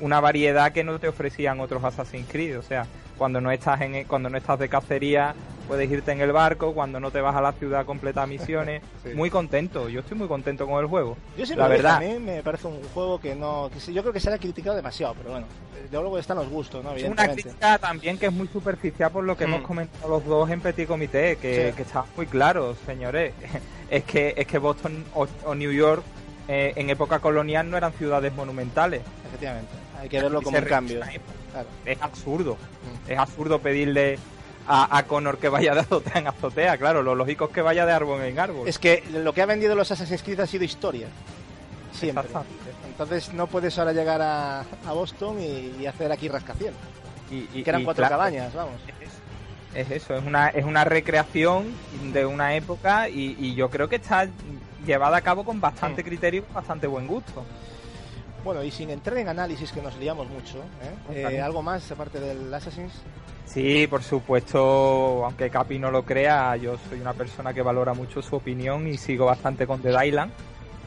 una 0.00 0.20
variedad 0.20 0.72
que 0.72 0.84
no 0.84 0.98
te 0.98 1.08
ofrecían 1.08 1.60
otros 1.60 1.82
Assassin's 1.84 2.28
Creed, 2.30 2.58
o 2.58 2.62
sea, 2.62 2.86
cuando 3.18 3.40
no 3.40 3.50
estás 3.52 3.80
en 3.82 4.04
cuando 4.04 4.28
no 4.28 4.36
estás 4.36 4.58
de 4.58 4.68
cacería 4.68 5.34
puedes 5.68 5.90
irte 5.90 6.12
en 6.12 6.20
el 6.20 6.30
barco, 6.32 6.74
cuando 6.74 7.00
no 7.00 7.10
te 7.10 7.20
vas 7.22 7.34
a 7.34 7.40
la 7.40 7.52
ciudad 7.52 7.80
a 7.80 7.84
completar 7.84 8.26
misiones, 8.28 8.82
Sí. 9.04 9.10
muy 9.14 9.30
contento, 9.30 9.88
yo 9.88 10.00
estoy 10.00 10.18
muy 10.18 10.28
contento 10.28 10.66
con 10.66 10.78
el 10.80 10.86
juego. 10.86 11.16
Yo 11.38 11.46
siempre 11.46 11.62
la 11.62 11.68
lo 11.68 11.74
dije, 11.74 11.82
verdad. 11.84 11.96
a 11.96 12.00
mí 12.00 12.18
me 12.18 12.42
parece 12.42 12.66
un 12.66 12.82
juego 12.92 13.18
que 13.20 13.34
no. 13.34 13.70
Que 13.72 13.80
sí, 13.80 13.94
yo 13.94 14.02
creo 14.02 14.12
que 14.12 14.20
se 14.20 14.28
le 14.30 14.36
ha 14.36 14.38
criticado 14.38 14.76
demasiado, 14.76 15.14
pero 15.14 15.30
bueno. 15.30 15.46
eh, 15.76 15.88
Luego 15.90 16.18
están 16.18 16.36
los 16.38 16.48
gustos, 16.50 16.82
¿no? 16.84 16.92
Es 16.94 17.04
una 17.04 17.28
crítica 17.28 17.78
también 17.78 18.18
que 18.18 18.26
es 18.26 18.32
muy 18.32 18.48
superficial 18.48 19.10
por 19.10 19.24
lo 19.24 19.36
que 19.36 19.46
Mm. 19.46 19.54
hemos 19.54 19.62
comentado 19.66 20.08
los 20.08 20.24
dos 20.26 20.50
en 20.50 20.60
Petit 20.60 20.86
Comité, 20.88 21.36
que, 21.36 21.70
Sí. 21.70 21.76
que 21.76 21.82
está 21.82 22.04
muy 22.16 22.26
claro, 22.26 22.74
señores. 22.84 23.32
Es 23.90 24.02
que, 24.04 24.34
es 24.36 24.46
que 24.46 24.58
Boston 24.58 25.04
o, 25.14 25.26
o 25.44 25.54
New 25.54 25.70
York 25.70 26.02
eh, 26.48 26.72
en 26.74 26.90
época 26.90 27.20
colonial 27.20 27.70
no 27.70 27.76
eran 27.76 27.92
ciudades 27.92 28.34
monumentales. 28.34 29.02
Efectivamente. 29.28 29.70
Hay 30.04 30.08
que 30.10 30.20
verlo 30.22 30.42
como 30.42 30.58
un 30.58 30.64
cambio. 30.64 31.00
Claro. 31.00 31.68
Es 31.84 32.00
absurdo. 32.02 32.56
Es 33.08 33.18
absurdo 33.18 33.58
pedirle 33.58 34.18
a, 34.68 34.96
a 34.98 35.02
Connor 35.04 35.38
que 35.38 35.48
vaya 35.48 35.74
de 35.74 35.80
azotea 35.80 36.20
en 36.20 36.26
azotea. 36.28 36.76
Claro, 36.78 37.02
lo 37.02 37.14
lógico 37.14 37.46
es 37.46 37.50
que 37.52 37.62
vaya 37.62 37.86
de 37.86 37.92
árbol 37.92 38.20
en 38.22 38.38
árbol. 38.38 38.68
Es 38.68 38.78
que 38.78 39.02
lo 39.12 39.32
que 39.32 39.42
ha 39.42 39.46
vendido 39.46 39.74
los 39.74 39.90
Assassin's 39.90 40.22
Creed 40.22 40.40
ha 40.40 40.46
sido 40.46 40.64
historia. 40.64 41.08
Siempre. 41.92 42.28
Entonces 42.86 43.32
no 43.32 43.46
puedes 43.46 43.78
ahora 43.78 43.92
llegar 43.92 44.20
a, 44.20 44.60
a 44.60 44.92
Boston 44.92 45.40
y, 45.40 45.74
y 45.80 45.86
hacer 45.86 46.10
aquí 46.12 46.28
rascacielos. 46.28 46.76
Y, 47.30 47.48
y- 47.58 47.62
Que 47.62 47.70
eran 47.70 47.82
y 47.82 47.84
cuatro 47.84 48.02
claro, 48.02 48.12
cabañas, 48.18 48.52
vamos. 48.52 48.74
Es 49.74 49.90
eso, 49.90 50.14
es 50.16 50.24
una, 50.24 50.48
es 50.50 50.64
una 50.64 50.84
recreación 50.84 51.72
de 52.12 52.26
una 52.26 52.54
época 52.54 53.08
y, 53.08 53.54
yo 53.54 53.70
creo 53.70 53.88
que 53.88 53.96
está 53.96 54.28
llevada 54.86 55.16
a 55.16 55.20
cabo 55.22 55.44
con 55.44 55.60
bastante 55.60 56.02
Mm. 56.02 56.06
criterio 56.06 56.44
y 56.48 56.52
bastante 56.54 56.86
buen 56.86 57.06
gusto. 57.08 57.42
Bueno, 58.44 58.62
y 58.62 58.70
sin 58.70 58.90
entrar 58.90 59.16
en 59.16 59.28
análisis, 59.28 59.72
que 59.72 59.80
nos 59.80 59.96
liamos 59.96 60.28
mucho, 60.28 60.58
¿eh? 61.10 61.24
Eh, 61.32 61.40
¿algo 61.40 61.62
más 61.62 61.90
aparte 61.90 62.20
del 62.20 62.52
Assassin's? 62.52 62.92
Sí, 63.46 63.86
por 63.86 64.02
supuesto, 64.02 65.24
aunque 65.24 65.48
Capi 65.48 65.78
no 65.78 65.90
lo 65.90 66.04
crea, 66.04 66.54
yo 66.56 66.76
soy 66.88 67.00
una 67.00 67.14
persona 67.14 67.54
que 67.54 67.62
valora 67.62 67.94
mucho 67.94 68.20
su 68.20 68.36
opinión 68.36 68.86
y 68.86 68.98
sigo 68.98 69.26
bastante 69.26 69.66
con 69.66 69.80
Dead 69.80 70.02
Island, 70.02 70.30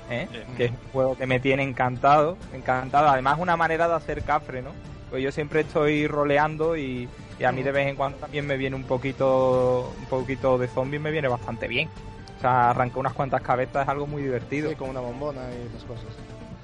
¿eh? 0.10 0.28
Que 0.56 0.66
es 0.66 0.72
un 0.72 0.92
juego 0.92 1.18
que 1.18 1.26
me 1.26 1.40
tiene 1.40 1.64
encantado, 1.64 2.38
encantado. 2.54 3.08
Además, 3.08 3.40
una 3.40 3.58
manera 3.58 3.88
de 3.88 3.96
hacer 3.96 4.24
cafre, 4.24 4.62
¿no? 4.62 4.70
Pues 5.10 5.24
yo 5.24 5.32
siempre 5.32 5.62
estoy 5.62 6.06
roleando 6.08 6.78
y, 6.78 7.08
y 7.40 7.44
a 7.44 7.52
mí 7.52 7.64
de 7.64 7.72
vez 7.72 7.88
en 7.88 7.96
cuando 7.96 8.18
también 8.18 8.46
me 8.46 8.58
viene 8.58 8.76
un 8.76 8.84
poquito 8.84 9.94
un 9.98 10.06
poquito 10.06 10.58
de 10.58 10.68
zombies, 10.68 11.02
me 11.02 11.12
viene 11.12 11.28
bastante 11.28 11.68
bien. 11.68 11.90
O 12.38 12.42
sea, 12.42 12.70
arrancar 12.70 13.00
unas 13.00 13.14
cuantas 13.14 13.42
cabezas 13.42 13.84
es 13.84 13.90
algo 13.90 14.06
muy 14.06 14.22
divertido. 14.22 14.70
Sí, 14.70 14.76
con 14.76 14.90
una 14.90 15.00
bombona 15.00 15.42
y 15.52 15.68
esas 15.68 15.84
cosas. 15.86 16.06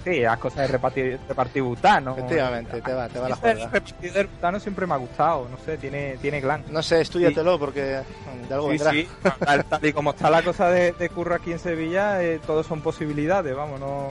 Sí, 0.03 0.19
las 0.19 0.37
cosas 0.37 0.59
de 0.59 0.67
repartir, 0.67 1.19
repartir 1.27 1.63
butano. 1.63 2.11
Efectivamente, 2.17 2.81
te 2.81 2.93
va, 2.93 3.07
te 3.07 3.19
va 3.19 3.29
la 3.29 3.35
Ese 3.35 3.41
juega. 3.41 3.69
repartir 3.69 4.27
butano 4.27 4.59
siempre 4.59 4.85
me 4.85 4.93
ha 4.93 4.97
gustado, 4.97 5.47
no 5.49 5.57
sé, 5.57 5.77
tiene, 5.77 6.17
tiene 6.21 6.41
glan. 6.41 6.63
No 6.69 6.83
sé, 6.83 7.01
estudiatelo 7.01 7.57
porque 7.57 7.81
de 7.81 8.53
algo 8.53 8.65
Sí, 8.71 8.77
vendrá. 8.77 8.91
sí, 8.91 9.07
tal, 9.45 9.65
tal 9.65 9.85
y 9.85 9.93
como 9.93 10.09
está 10.11 10.29
la 10.29 10.41
cosa 10.43 10.69
de, 10.69 10.91
de 10.91 11.09
curro 11.09 11.35
aquí 11.35 11.51
en 11.53 11.59
Sevilla, 11.59 12.21
eh, 12.21 12.39
todo 12.45 12.63
son 12.63 12.81
posibilidades, 12.81 13.55
vamos, 13.55 13.79
no 13.79 14.09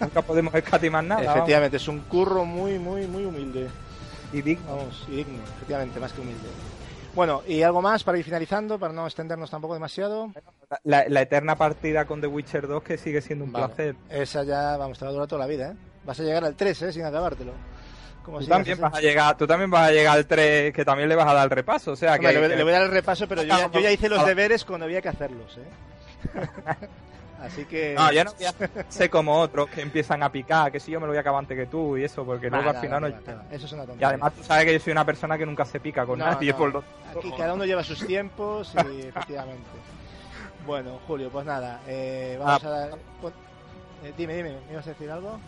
nunca 0.00 0.22
podemos 0.22 0.54
escatimar 0.54 1.04
nada. 1.04 1.20
vamos. 1.22 1.36
Efectivamente, 1.36 1.76
es 1.76 1.88
un 1.88 2.00
curro 2.00 2.44
muy, 2.44 2.78
muy, 2.78 3.06
muy 3.06 3.24
humilde. 3.24 3.68
Y 4.32 4.42
digno. 4.42 4.76
Vamos, 4.76 5.04
y 5.08 5.16
digno, 5.16 5.42
efectivamente, 5.56 6.00
más 6.00 6.12
que 6.12 6.20
humilde. 6.20 6.48
Bueno, 7.18 7.42
¿y 7.48 7.62
algo 7.64 7.82
más 7.82 8.04
para 8.04 8.16
ir 8.16 8.24
finalizando, 8.24 8.78
para 8.78 8.92
no 8.92 9.04
extendernos 9.04 9.50
tampoco 9.50 9.74
demasiado? 9.74 10.30
La, 10.84 11.04
la 11.08 11.22
eterna 11.22 11.56
partida 11.56 12.04
con 12.04 12.20
The 12.20 12.28
Witcher 12.28 12.68
2 12.68 12.80
que 12.84 12.96
sigue 12.96 13.20
siendo 13.20 13.44
un 13.44 13.50
Vale. 13.50 13.66
placer. 13.66 13.96
Esa 14.08 14.44
ya, 14.44 14.76
vamos, 14.76 15.00
te 15.00 15.04
va 15.04 15.08
a 15.10 15.14
durar 15.14 15.26
toda 15.26 15.40
la 15.40 15.48
vida, 15.48 15.72
¿eh? 15.72 15.74
Vas 16.04 16.20
a 16.20 16.22
llegar 16.22 16.44
al 16.44 16.54
3, 16.54 16.80
¿eh? 16.82 16.92
Sin 16.92 17.04
acabártelo. 17.04 17.50
Como 18.24 18.38
Tú 18.38 18.44
sigas 18.44 18.58
también, 18.58 18.80
vas 18.80 18.94
a 18.94 19.00
llegar, 19.00 19.36
tú 19.36 19.48
también 19.48 19.68
vas 19.68 19.88
a 19.88 19.90
llegar 19.90 20.16
al 20.16 20.26
3, 20.28 20.72
que 20.72 20.84
también 20.84 21.08
le 21.08 21.16
vas 21.16 21.26
a 21.26 21.34
dar 21.34 21.42
el 21.46 21.50
repaso. 21.50 21.90
O 21.90 21.96
sea, 21.96 22.14
Hombre, 22.14 22.28
que, 22.28 22.34
le, 22.40 22.46
voy- 22.46 22.56
le 22.56 22.62
voy 22.62 22.72
a 22.72 22.76
dar 22.76 22.86
el 22.86 22.92
repaso, 22.92 23.26
pero 23.26 23.42
yo 23.42 23.48
ya, 23.48 23.68
yo 23.68 23.80
ya 23.80 23.90
hice 23.90 24.08
los 24.08 24.24
deberes 24.24 24.64
cuando 24.64 24.84
había 24.86 25.02
que 25.02 25.08
hacerlos, 25.08 25.58
¿eh? 25.58 26.38
Así 27.40 27.64
que... 27.66 27.94
No, 27.94 28.10
yo 28.12 28.24
no 28.24 28.32
ser 28.88 29.10
como 29.10 29.38
otros 29.38 29.68
que 29.70 29.80
empiezan 29.82 30.22
a 30.22 30.30
picar, 30.32 30.72
que 30.72 30.80
si 30.80 30.90
yo 30.90 30.98
me 31.00 31.06
lo 31.06 31.10
voy 31.12 31.18
a 31.18 31.20
acabar 31.20 31.38
antes 31.38 31.56
que 31.56 31.66
tú 31.66 31.96
y 31.96 32.04
eso, 32.04 32.24
porque 32.24 32.50
luego 32.50 32.64
Nada, 32.66 32.78
al 32.80 32.84
final 32.84 33.00
no 33.02 33.08
nada, 33.08 33.22
nada. 33.26 33.44
Eso 33.50 33.66
es 33.66 33.72
una 33.72 33.84
Y 33.84 33.86
tontería. 33.86 34.08
además 34.08 34.32
tú 34.34 34.42
sabes 34.42 34.64
que 34.64 34.72
yo 34.72 34.80
soy 34.80 34.90
una 34.92 35.04
persona 35.04 35.38
que 35.38 35.46
nunca 35.46 35.64
se 35.64 35.78
pica 35.78 36.04
con 36.04 36.18
No, 36.18 36.24
nadie, 36.26 36.50
no. 36.52 36.58
por 36.58 36.72
lo 36.72 36.84
Aquí 37.16 37.32
cada 37.36 37.54
uno 37.54 37.64
lleva 37.64 37.84
sus 37.84 38.04
tiempos 38.06 38.74
y 38.74 39.02
efectivamente. 39.08 39.68
Bueno, 40.66 40.98
Julio, 41.06 41.30
pues 41.30 41.46
nada, 41.46 41.80
eh, 41.86 42.36
vamos 42.40 42.64
Ah. 42.64 42.66
a 42.66 42.70
dar... 42.70 42.90
pon- 43.22 43.32
eh, 44.04 44.12
dime, 44.16 44.34
dime, 44.36 44.56
¿me 44.66 44.72
ibas 44.72 44.86
a 44.86 44.90
decir 44.90 45.10
algo? 45.10 45.38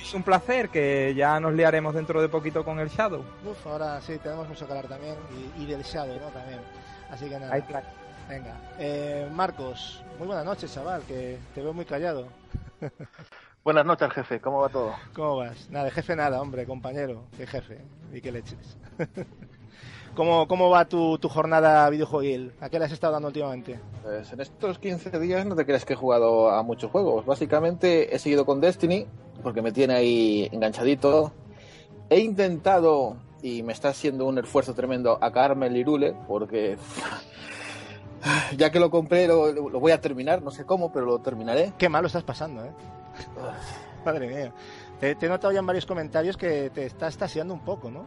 Es 0.00 0.14
un 0.14 0.22
placer 0.22 0.68
que 0.68 1.12
ya 1.16 1.40
nos 1.40 1.52
liaremos 1.54 1.94
dentro 1.94 2.22
de 2.22 2.28
poquito 2.28 2.64
con 2.64 2.78
el 2.78 2.88
Shadow. 2.88 3.24
Uf, 3.44 3.66
ahora 3.66 4.00
sí, 4.00 4.16
tenemos 4.18 4.48
mucho 4.48 4.64
que 4.66 4.72
hablar 4.72 4.86
también 4.88 5.16
y, 5.58 5.62
y 5.62 5.66
del 5.66 5.82
Shadow, 5.82 6.18
¿no? 6.20 6.26
También. 6.28 6.60
Así 7.10 7.28
que 7.28 7.38
nada, 7.38 7.52
Hay. 7.54 7.62
Venga. 8.28 8.54
Eh, 8.78 9.28
Marcos, 9.32 10.02
muy 10.18 10.26
buenas 10.26 10.44
noches, 10.44 10.72
chaval, 10.72 11.02
que 11.02 11.38
te 11.54 11.62
veo 11.62 11.72
muy 11.72 11.84
callado. 11.84 12.28
Buenas 13.64 13.84
noches, 13.84 14.10
jefe. 14.12 14.40
¿Cómo 14.40 14.60
va 14.60 14.68
todo? 14.70 14.94
¿Cómo 15.14 15.36
vas? 15.36 15.68
Nada, 15.68 15.90
jefe 15.90 16.16
nada, 16.16 16.40
hombre, 16.40 16.64
compañero, 16.64 17.24
de 17.36 17.46
jefe. 17.46 17.78
Y 18.12 18.20
que 18.20 18.32
leches. 18.32 18.78
¿Cómo, 20.14 20.48
¿Cómo 20.48 20.70
va 20.70 20.86
tu, 20.86 21.18
tu 21.18 21.28
jornada 21.28 21.88
videojueguil? 21.90 22.54
¿A 22.60 22.70
qué 22.70 22.78
le 22.78 22.86
has 22.86 22.92
estado 22.92 23.12
dando 23.12 23.28
últimamente? 23.28 23.78
Pues 24.02 24.32
en 24.32 24.40
estos 24.40 24.78
15 24.78 25.18
días 25.20 25.44
no 25.44 25.54
te 25.54 25.66
creas 25.66 25.84
que 25.84 25.92
he 25.92 25.96
jugado 25.96 26.50
a 26.50 26.62
muchos 26.62 26.90
juegos. 26.90 27.26
Básicamente 27.26 28.14
he 28.14 28.18
seguido 28.18 28.46
con 28.46 28.60
Destiny, 28.60 29.06
porque 29.42 29.60
me 29.60 29.70
tiene 29.70 29.94
ahí 29.94 30.48
enganchadito. 30.50 31.32
He 32.08 32.20
intentado, 32.20 33.16
y 33.42 33.62
me 33.62 33.74
está 33.74 33.90
haciendo 33.90 34.24
un 34.26 34.38
esfuerzo 34.38 34.72
tremendo, 34.72 35.18
acabarme 35.20 35.66
el 35.66 35.76
Irule, 35.76 36.16
porque 36.26 36.78
ya 38.56 38.70
que 38.70 38.80
lo 38.80 38.90
compré 38.90 39.26
lo, 39.26 39.52
lo 39.52 39.80
voy 39.80 39.92
a 39.92 40.00
terminar, 40.00 40.42
no 40.42 40.50
sé 40.50 40.64
cómo, 40.64 40.92
pero 40.92 41.06
lo 41.06 41.18
terminaré. 41.20 41.72
Qué 41.78 41.88
mal 41.88 42.02
lo 42.02 42.06
estás 42.06 42.22
pasando, 42.24 42.64
¿eh? 42.64 42.70
Madre 44.04 44.28
mía. 44.28 44.52
Te, 45.00 45.14
te 45.14 45.26
he 45.26 45.28
notado 45.28 45.52
ya 45.52 45.60
en 45.60 45.66
varios 45.66 45.86
comentarios 45.86 46.36
que 46.36 46.70
te 46.70 46.86
estás 46.86 47.16
taseando 47.16 47.54
un 47.54 47.60
poco, 47.60 47.90
¿no? 47.90 48.04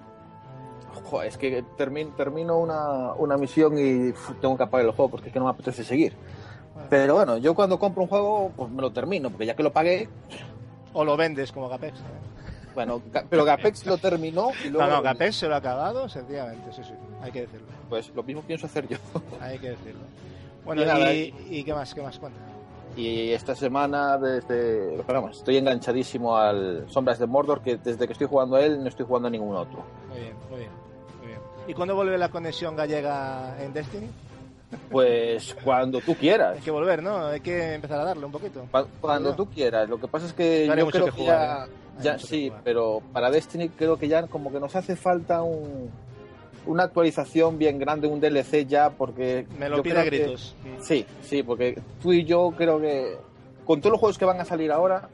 Joder, 1.09 1.27
es 1.29 1.37
que 1.37 1.63
termino, 1.77 2.11
termino 2.15 2.57
una, 2.57 3.13
una 3.13 3.37
misión 3.37 3.77
y 3.77 4.13
tengo 4.41 4.57
que 4.57 4.63
apagar 4.63 4.85
el 4.85 4.91
juego 4.91 5.11
porque 5.11 5.27
es 5.27 5.33
que 5.33 5.39
no 5.39 5.45
me 5.45 5.51
apetece 5.51 5.83
seguir. 5.83 6.15
Pero 6.89 7.15
bueno, 7.15 7.37
yo 7.37 7.53
cuando 7.55 7.79
compro 7.79 8.03
un 8.03 8.09
juego, 8.09 8.51
pues 8.55 8.69
me 8.71 8.81
lo 8.81 8.91
termino, 8.91 9.29
porque 9.29 9.45
ya 9.45 9.55
que 9.55 9.63
lo 9.63 9.71
pagué, 9.71 10.09
O 10.93 11.05
lo 11.05 11.15
vendes 11.15 11.51
como 11.51 11.69
Gapex. 11.69 11.99
bueno, 12.75 13.01
pero 13.29 13.45
Gapex 13.45 13.85
lo 13.85 13.97
terminó 13.97 14.49
y 14.65 14.69
luego... 14.69 14.87
No, 14.89 14.97
no. 14.97 15.01
Gapex 15.01 15.35
se 15.37 15.47
lo 15.47 15.55
ha 15.55 15.57
acabado, 15.59 16.09
sencillamente, 16.09 16.73
sí, 16.73 16.83
sí. 16.83 16.93
Hay 17.21 17.31
que 17.31 17.41
decirlo. 17.41 17.67
Pues 17.91 18.09
lo 18.15 18.23
mismo 18.23 18.41
pienso 18.41 18.65
hacer 18.65 18.87
yo. 18.87 18.97
Hay 19.41 19.59
que 19.59 19.69
decirlo. 19.71 19.99
Bueno, 20.65 20.81
Y 20.81 20.85
nada, 20.85 21.13
y, 21.13 21.33
y 21.49 21.63
qué 21.63 21.73
más? 21.73 21.93
¿Qué 21.93 22.01
más? 22.01 22.17
Cuenta. 22.17 22.39
Y 22.95 23.31
esta 23.31 23.53
semana, 23.53 24.17
desde. 24.17 24.97
Vamos, 25.07 25.37
estoy 25.37 25.57
enganchadísimo 25.57 26.35
al 26.37 26.85
Sombras 26.89 27.19
de 27.19 27.27
Mordor, 27.27 27.61
que 27.61 27.75
desde 27.77 28.05
que 28.07 28.13
estoy 28.13 28.27
jugando 28.27 28.55
a 28.55 28.61
él 28.61 28.81
no 28.81 28.87
estoy 28.89 29.05
jugando 29.05 29.27
a 29.27 29.31
ningún 29.31 29.55
otro. 29.55 29.83
Muy 30.09 30.19
bien, 30.21 30.33
muy 30.49 30.59
bien, 30.59 30.71
muy 31.19 31.27
bien. 31.27 31.39
¿Y 31.67 31.73
cuándo 31.73 31.95
vuelve 31.95 32.17
la 32.17 32.29
conexión 32.29 32.75
gallega 32.75 33.61
en 33.61 33.73
Destiny? 33.73 34.07
Pues 34.89 35.53
cuando 35.63 35.99
tú 36.01 36.15
quieras. 36.15 36.55
Hay 36.55 36.61
que 36.61 36.71
volver, 36.71 37.03
¿no? 37.03 37.25
Hay 37.27 37.41
que 37.41 37.73
empezar 37.73 37.99
a 37.99 38.05
darle 38.05 38.25
un 38.25 38.31
poquito. 38.31 38.65
Cu- 38.71 38.87
Cuando 39.01 39.35
tú 39.35 39.47
quieras. 39.49 39.89
Lo 39.89 39.99
que 39.99 40.07
pasa 40.07 40.25
es 40.27 40.33
que 40.33 40.65
No 40.67 40.75
yo 40.75 40.87
creo 40.87 41.05
que 41.05 41.11
que, 41.11 41.17
jugar, 41.21 41.39
ya. 41.39 41.65
¿eh? 41.65 41.69
Ya 42.03 42.17
que 42.17 42.23
sí, 42.25 42.51
pero 42.63 43.01
para 43.13 43.29
Destiny 43.29 43.69
creo 43.69 43.97
que 43.97 44.07
ya 44.07 44.25
como 44.27 44.51
que 44.51 44.59
nos 44.59 44.75
hace 44.75 44.95
falta 44.95 45.41
un, 45.43 45.89
una 46.65 46.83
actualización 46.83 47.57
bien 47.57 47.79
grande, 47.79 48.07
un 48.07 48.19
DLC 48.19 48.65
ya, 48.67 48.89
porque. 48.91 49.45
Me 49.57 49.69
lo 49.69 49.81
pide 49.81 49.99
a 49.99 50.01
creo 50.05 50.11
que- 50.11 50.17
gritos. 50.25 50.55
Sí, 50.81 51.05
sí, 51.23 51.43
porque 51.43 51.81
tú 52.01 52.13
y 52.13 52.23
yo 52.25 52.53
creo 52.57 52.79
que. 52.79 53.17
Con 53.65 53.79
todos 53.81 53.91
los 53.91 53.99
juegos 53.99 54.17
que 54.17 54.25
van 54.25 54.39
a 54.39 54.45
salir 54.45 54.71
ahora, 54.71 55.09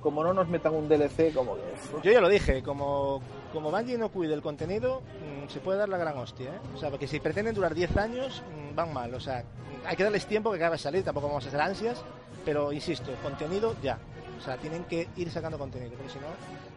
como 0.00 0.22
no 0.24 0.32
nos 0.34 0.48
metan 0.48 0.74
un 0.74 0.88
DLC, 0.88 1.32
como 1.32 1.54
que. 1.56 1.62
Yo 2.02 2.12
ya 2.12 2.20
lo 2.20 2.28
dije, 2.28 2.62
como, 2.62 3.20
como 3.52 3.70
Bungie 3.70 3.96
no 3.98 4.10
cuide 4.10 4.34
el 4.34 4.42
contenido, 4.42 5.00
mm, 5.00 5.48
se 5.48 5.60
puede 5.60 5.78
dar 5.78 5.88
la 5.88 5.98
gran 5.98 6.18
hostia, 6.18 6.50
¿eh? 6.50 6.58
O 6.74 6.78
sea, 6.78 6.90
porque 6.90 7.06
si 7.06 7.20
pretenden 7.20 7.54
durar 7.54 7.74
10 7.74 7.96
años, 7.96 8.42
mm, 8.72 8.74
van 8.74 8.92
mal. 8.92 9.14
O 9.14 9.20
sea, 9.20 9.44
hay 9.86 9.96
que 9.96 10.02
darles 10.04 10.26
tiempo 10.26 10.50
que 10.50 10.56
acabe 10.56 10.74
de 10.74 10.78
salir, 10.78 11.04
tampoco 11.04 11.28
vamos 11.28 11.44
a 11.44 11.48
hacer 11.48 11.60
ansias, 11.60 12.02
pero 12.44 12.72
insisto, 12.72 13.12
contenido 13.22 13.74
ya. 13.82 13.98
O 14.38 14.44
sea, 14.44 14.56
tienen 14.56 14.82
que 14.84 15.06
ir 15.16 15.30
sacando 15.30 15.56
contenido, 15.56 15.92
porque 15.92 16.10
si 16.12 16.18
no... 16.18 16.26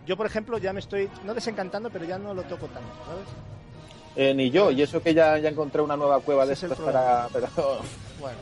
Yo, 0.06 0.16
por 0.16 0.28
ejemplo, 0.28 0.60
ya 0.60 0.72
me 0.72 0.80
estoy, 0.80 1.10
no 1.26 1.34
desencantando, 1.34 1.90
pero 1.90 2.06
ya 2.06 2.20
no 2.20 2.36
lo 2.36 2.44
toco 2.44 2.68
tanto, 2.68 2.92
¿sabes? 3.08 3.26
Eh, 4.16 4.34
ni 4.34 4.50
yo, 4.50 4.72
y 4.72 4.82
eso 4.82 5.02
que 5.02 5.14
ya, 5.14 5.38
ya 5.38 5.50
encontré 5.50 5.82
una 5.82 5.98
nueva 5.98 6.20
cueva 6.22 6.46
de 6.46 6.54
Ese 6.54 6.68
es 6.68 6.72
el 6.72 6.78
estas 6.78 6.94
para. 6.94 7.28
Pero, 7.34 7.48
Bueno, 8.20 8.38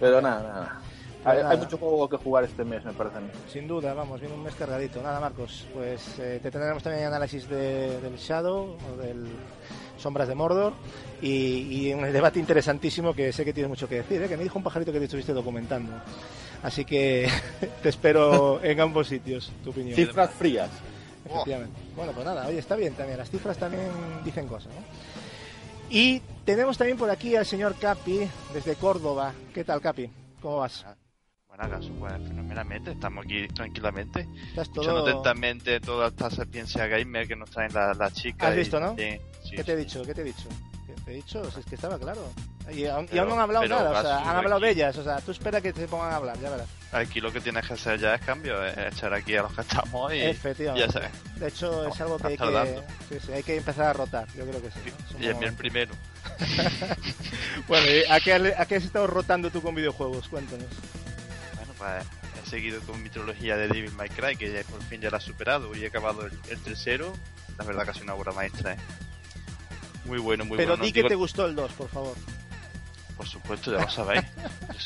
pero 0.00 0.20
nada, 0.20 0.42
nada. 0.42 0.78
Hay, 1.24 1.56
mucho 1.56 1.78
juego 1.78 2.08
que 2.08 2.16
jugar 2.16 2.42
este 2.42 2.64
mes, 2.64 2.84
me 2.84 2.92
parece 2.92 3.16
sin 3.48 3.68
duda, 3.68 3.94
vamos, 3.94 4.20
viene 4.20 4.34
un 4.34 4.42
mes 4.42 4.54
cargadito. 4.56 5.00
Nada, 5.00 5.20
Marcos, 5.20 5.66
pues 5.72 6.18
eh, 6.18 6.40
te 6.42 6.50
tendremos 6.50 6.82
también 6.82 7.04
análisis 7.06 7.48
de- 7.48 8.00
del 8.00 8.16
Shadow 8.16 8.76
o 8.92 8.96
del 9.00 9.26
Sombras 9.98 10.26
de 10.26 10.34
Mordor 10.34 10.72
y, 11.20 11.86
y 11.88 11.92
un 11.92 12.02
debate 12.12 12.40
interesantísimo 12.40 13.14
que 13.14 13.32
sé 13.32 13.44
que 13.44 13.52
tienes 13.52 13.70
mucho 13.70 13.88
que 13.88 13.96
decir, 13.96 14.20
¿eh? 14.20 14.28
que 14.28 14.36
me 14.36 14.42
dijo 14.42 14.58
un 14.58 14.64
pajarito 14.64 14.90
que 14.92 14.98
te 14.98 15.04
estuviste 15.04 15.32
documentando. 15.32 15.92
Así 16.64 16.84
que 16.84 17.28
te 17.84 17.88
espero 17.88 18.60
en 18.64 18.80
ambos 18.80 19.06
sitios, 19.06 19.52
tu 19.62 19.70
opinión. 19.70 19.94
Cifras 19.94 20.30
frías. 20.30 20.70
Efectivamente. 21.24 21.80
Bueno, 21.96 22.12
pues 22.12 22.24
nada, 22.26 22.46
oye, 22.46 22.58
está 22.58 22.76
bien 22.76 22.94
también. 22.94 23.18
Las 23.18 23.30
cifras 23.30 23.56
también 23.58 23.82
dicen 24.24 24.46
cosas, 24.48 24.72
¿no? 24.74 24.82
Y 25.88 26.20
tenemos 26.44 26.78
también 26.78 26.96
por 26.96 27.10
aquí 27.10 27.36
al 27.36 27.44
señor 27.46 27.74
Capi, 27.78 28.20
desde 28.54 28.74
Córdoba. 28.76 29.32
¿Qué 29.52 29.62
tal, 29.64 29.80
Capi? 29.80 30.10
¿Cómo 30.40 30.58
vas? 30.58 30.84
Bueno, 31.48 31.64
acaso, 31.64 31.90
pues 32.00 32.14
fenomenalmente, 32.26 32.92
estamos 32.92 33.26
aquí 33.26 33.46
tranquilamente, 33.48 34.26
¿Estás 34.48 34.68
escuchando 34.68 35.00
todo... 35.04 35.10
atentamente 35.10 35.80
toda 35.80 36.08
esta 36.08 36.30
sapiencia 36.30 36.86
gamer 36.86 37.28
que 37.28 37.36
nos 37.36 37.50
traen 37.50 37.74
las 37.74 37.94
las 37.98 38.14
chicas. 38.14 38.48
¿Has 38.48 38.56
y 38.56 38.58
visto, 38.60 38.80
no? 38.80 38.86
también- 38.86 39.20
sí, 39.44 39.56
¿Qué 39.56 39.64
te 39.64 39.72
he 39.74 39.76
sí. 39.76 39.84
dicho? 39.84 40.02
¿Qué 40.02 40.14
te 40.14 40.20
he 40.22 40.24
dicho? 40.24 40.48
¿Qué 40.86 40.94
te 41.04 41.12
he 41.12 41.14
dicho? 41.16 41.50
Si 41.50 41.60
es 41.60 41.66
que 41.66 41.74
estaba 41.74 41.98
claro. 41.98 42.22
Y 42.70 42.86
aún, 42.86 43.04
y 43.04 43.08
Pero- 43.08 43.22
aún 43.22 43.28
no 43.30 43.34
han 43.34 43.40
hablado 43.40 43.62
pero 43.64 43.76
nada, 43.76 43.90
o 43.98 44.02
sea, 44.02 44.18
han 44.30 44.36
hablado 44.36 44.60
de 44.60 44.68
aquí- 44.70 44.78
ellas. 44.80 44.96
O 44.96 45.02
sea, 45.04 45.20
tú 45.20 45.32
espera 45.32 45.60
que 45.60 45.72
te 45.72 45.86
pongan 45.88 46.12
a 46.12 46.16
hablar, 46.16 46.38
ya 46.40 46.50
verás. 46.50 46.68
Aquí 46.92 47.20
lo 47.20 47.32
que 47.32 47.40
tienes 47.40 47.66
que 47.66 47.72
hacer 47.72 47.98
ya 47.98 48.14
es 48.14 48.20
cambio, 48.20 48.62
es 48.64 48.76
echar 48.94 49.12
aquí 49.14 49.34
a 49.36 49.42
los 49.42 49.52
que 49.54 49.62
estamos 49.62 50.12
y 50.12 50.18
ya 50.18 50.24
Efectivamente. 50.30 50.92
sabes. 50.92 51.10
De 51.36 51.48
hecho, 51.48 51.88
es 51.88 52.00
algo 52.00 52.18
que 52.18 52.26
hay 52.28 52.32
que, 52.36 52.44
tardando. 52.44 52.84
sí, 53.08 53.18
sí, 53.26 53.32
hay 53.32 53.42
que 53.42 53.56
empezar 53.56 53.86
a 53.86 53.92
rotar. 53.94 54.26
Yo 54.36 54.44
creo 54.46 54.60
que 54.62 54.70
sí. 54.70 54.78
Y 55.18 55.26
es 55.26 55.34
momento. 55.34 55.56
primero. 55.58 55.92
Bueno, 57.68 57.86
¿y 57.90 58.04
¿a 58.10 58.20
qué, 58.20 58.32
a 58.56 58.66
qué 58.66 58.76
has 58.76 58.84
estado 58.84 59.06
rotando 59.06 59.50
tú 59.50 59.62
con 59.62 59.74
videojuegos? 59.74 60.28
Cuéntanos. 60.28 60.66
Bueno, 61.56 61.72
pues 61.78 62.04
he 62.44 62.50
seguido 62.50 62.80
con 62.82 63.02
mi 63.02 63.08
trilogía 63.08 63.56
de 63.56 63.68
Devil 63.68 63.92
May 63.92 64.08
Cry, 64.08 64.36
que 64.36 64.52
ya 64.52 64.62
por 64.64 64.82
fin 64.84 65.00
ya 65.00 65.10
la 65.10 65.18
he 65.18 65.20
superado 65.20 65.74
y 65.74 65.84
he 65.84 65.86
acabado 65.86 66.26
el, 66.26 66.32
el 66.50 66.58
tercero. 66.62 67.12
La 67.58 67.64
verdad 67.64 67.84
que 67.84 67.90
ha 67.90 67.94
sido 67.94 68.04
una 68.04 68.14
obra 68.14 68.32
maestra. 68.32 68.72
¿eh? 68.74 68.76
Muy 70.04 70.18
bueno, 70.18 70.44
muy 70.44 70.56
Pero 70.56 70.70
bueno. 70.70 70.82
di 70.84 70.90
No 70.90 70.94
que 70.94 71.00
digo- 71.00 71.08
te 71.08 71.14
gustó 71.14 71.46
el 71.46 71.54
2, 71.54 71.72
por 71.72 71.88
favor. 71.88 72.14
Por 73.22 73.30
supuesto, 73.30 73.70
ya 73.72 73.82
lo 73.84 73.88
sabéis. 73.90 74.24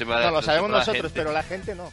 No, 0.06 0.30
lo 0.30 0.42
sabemos 0.42 0.70
la 0.70 0.78
nosotros, 0.80 1.02
gente- 1.04 1.10
pero 1.18 1.32
la 1.32 1.42
gente 1.42 1.74
no. 1.74 1.90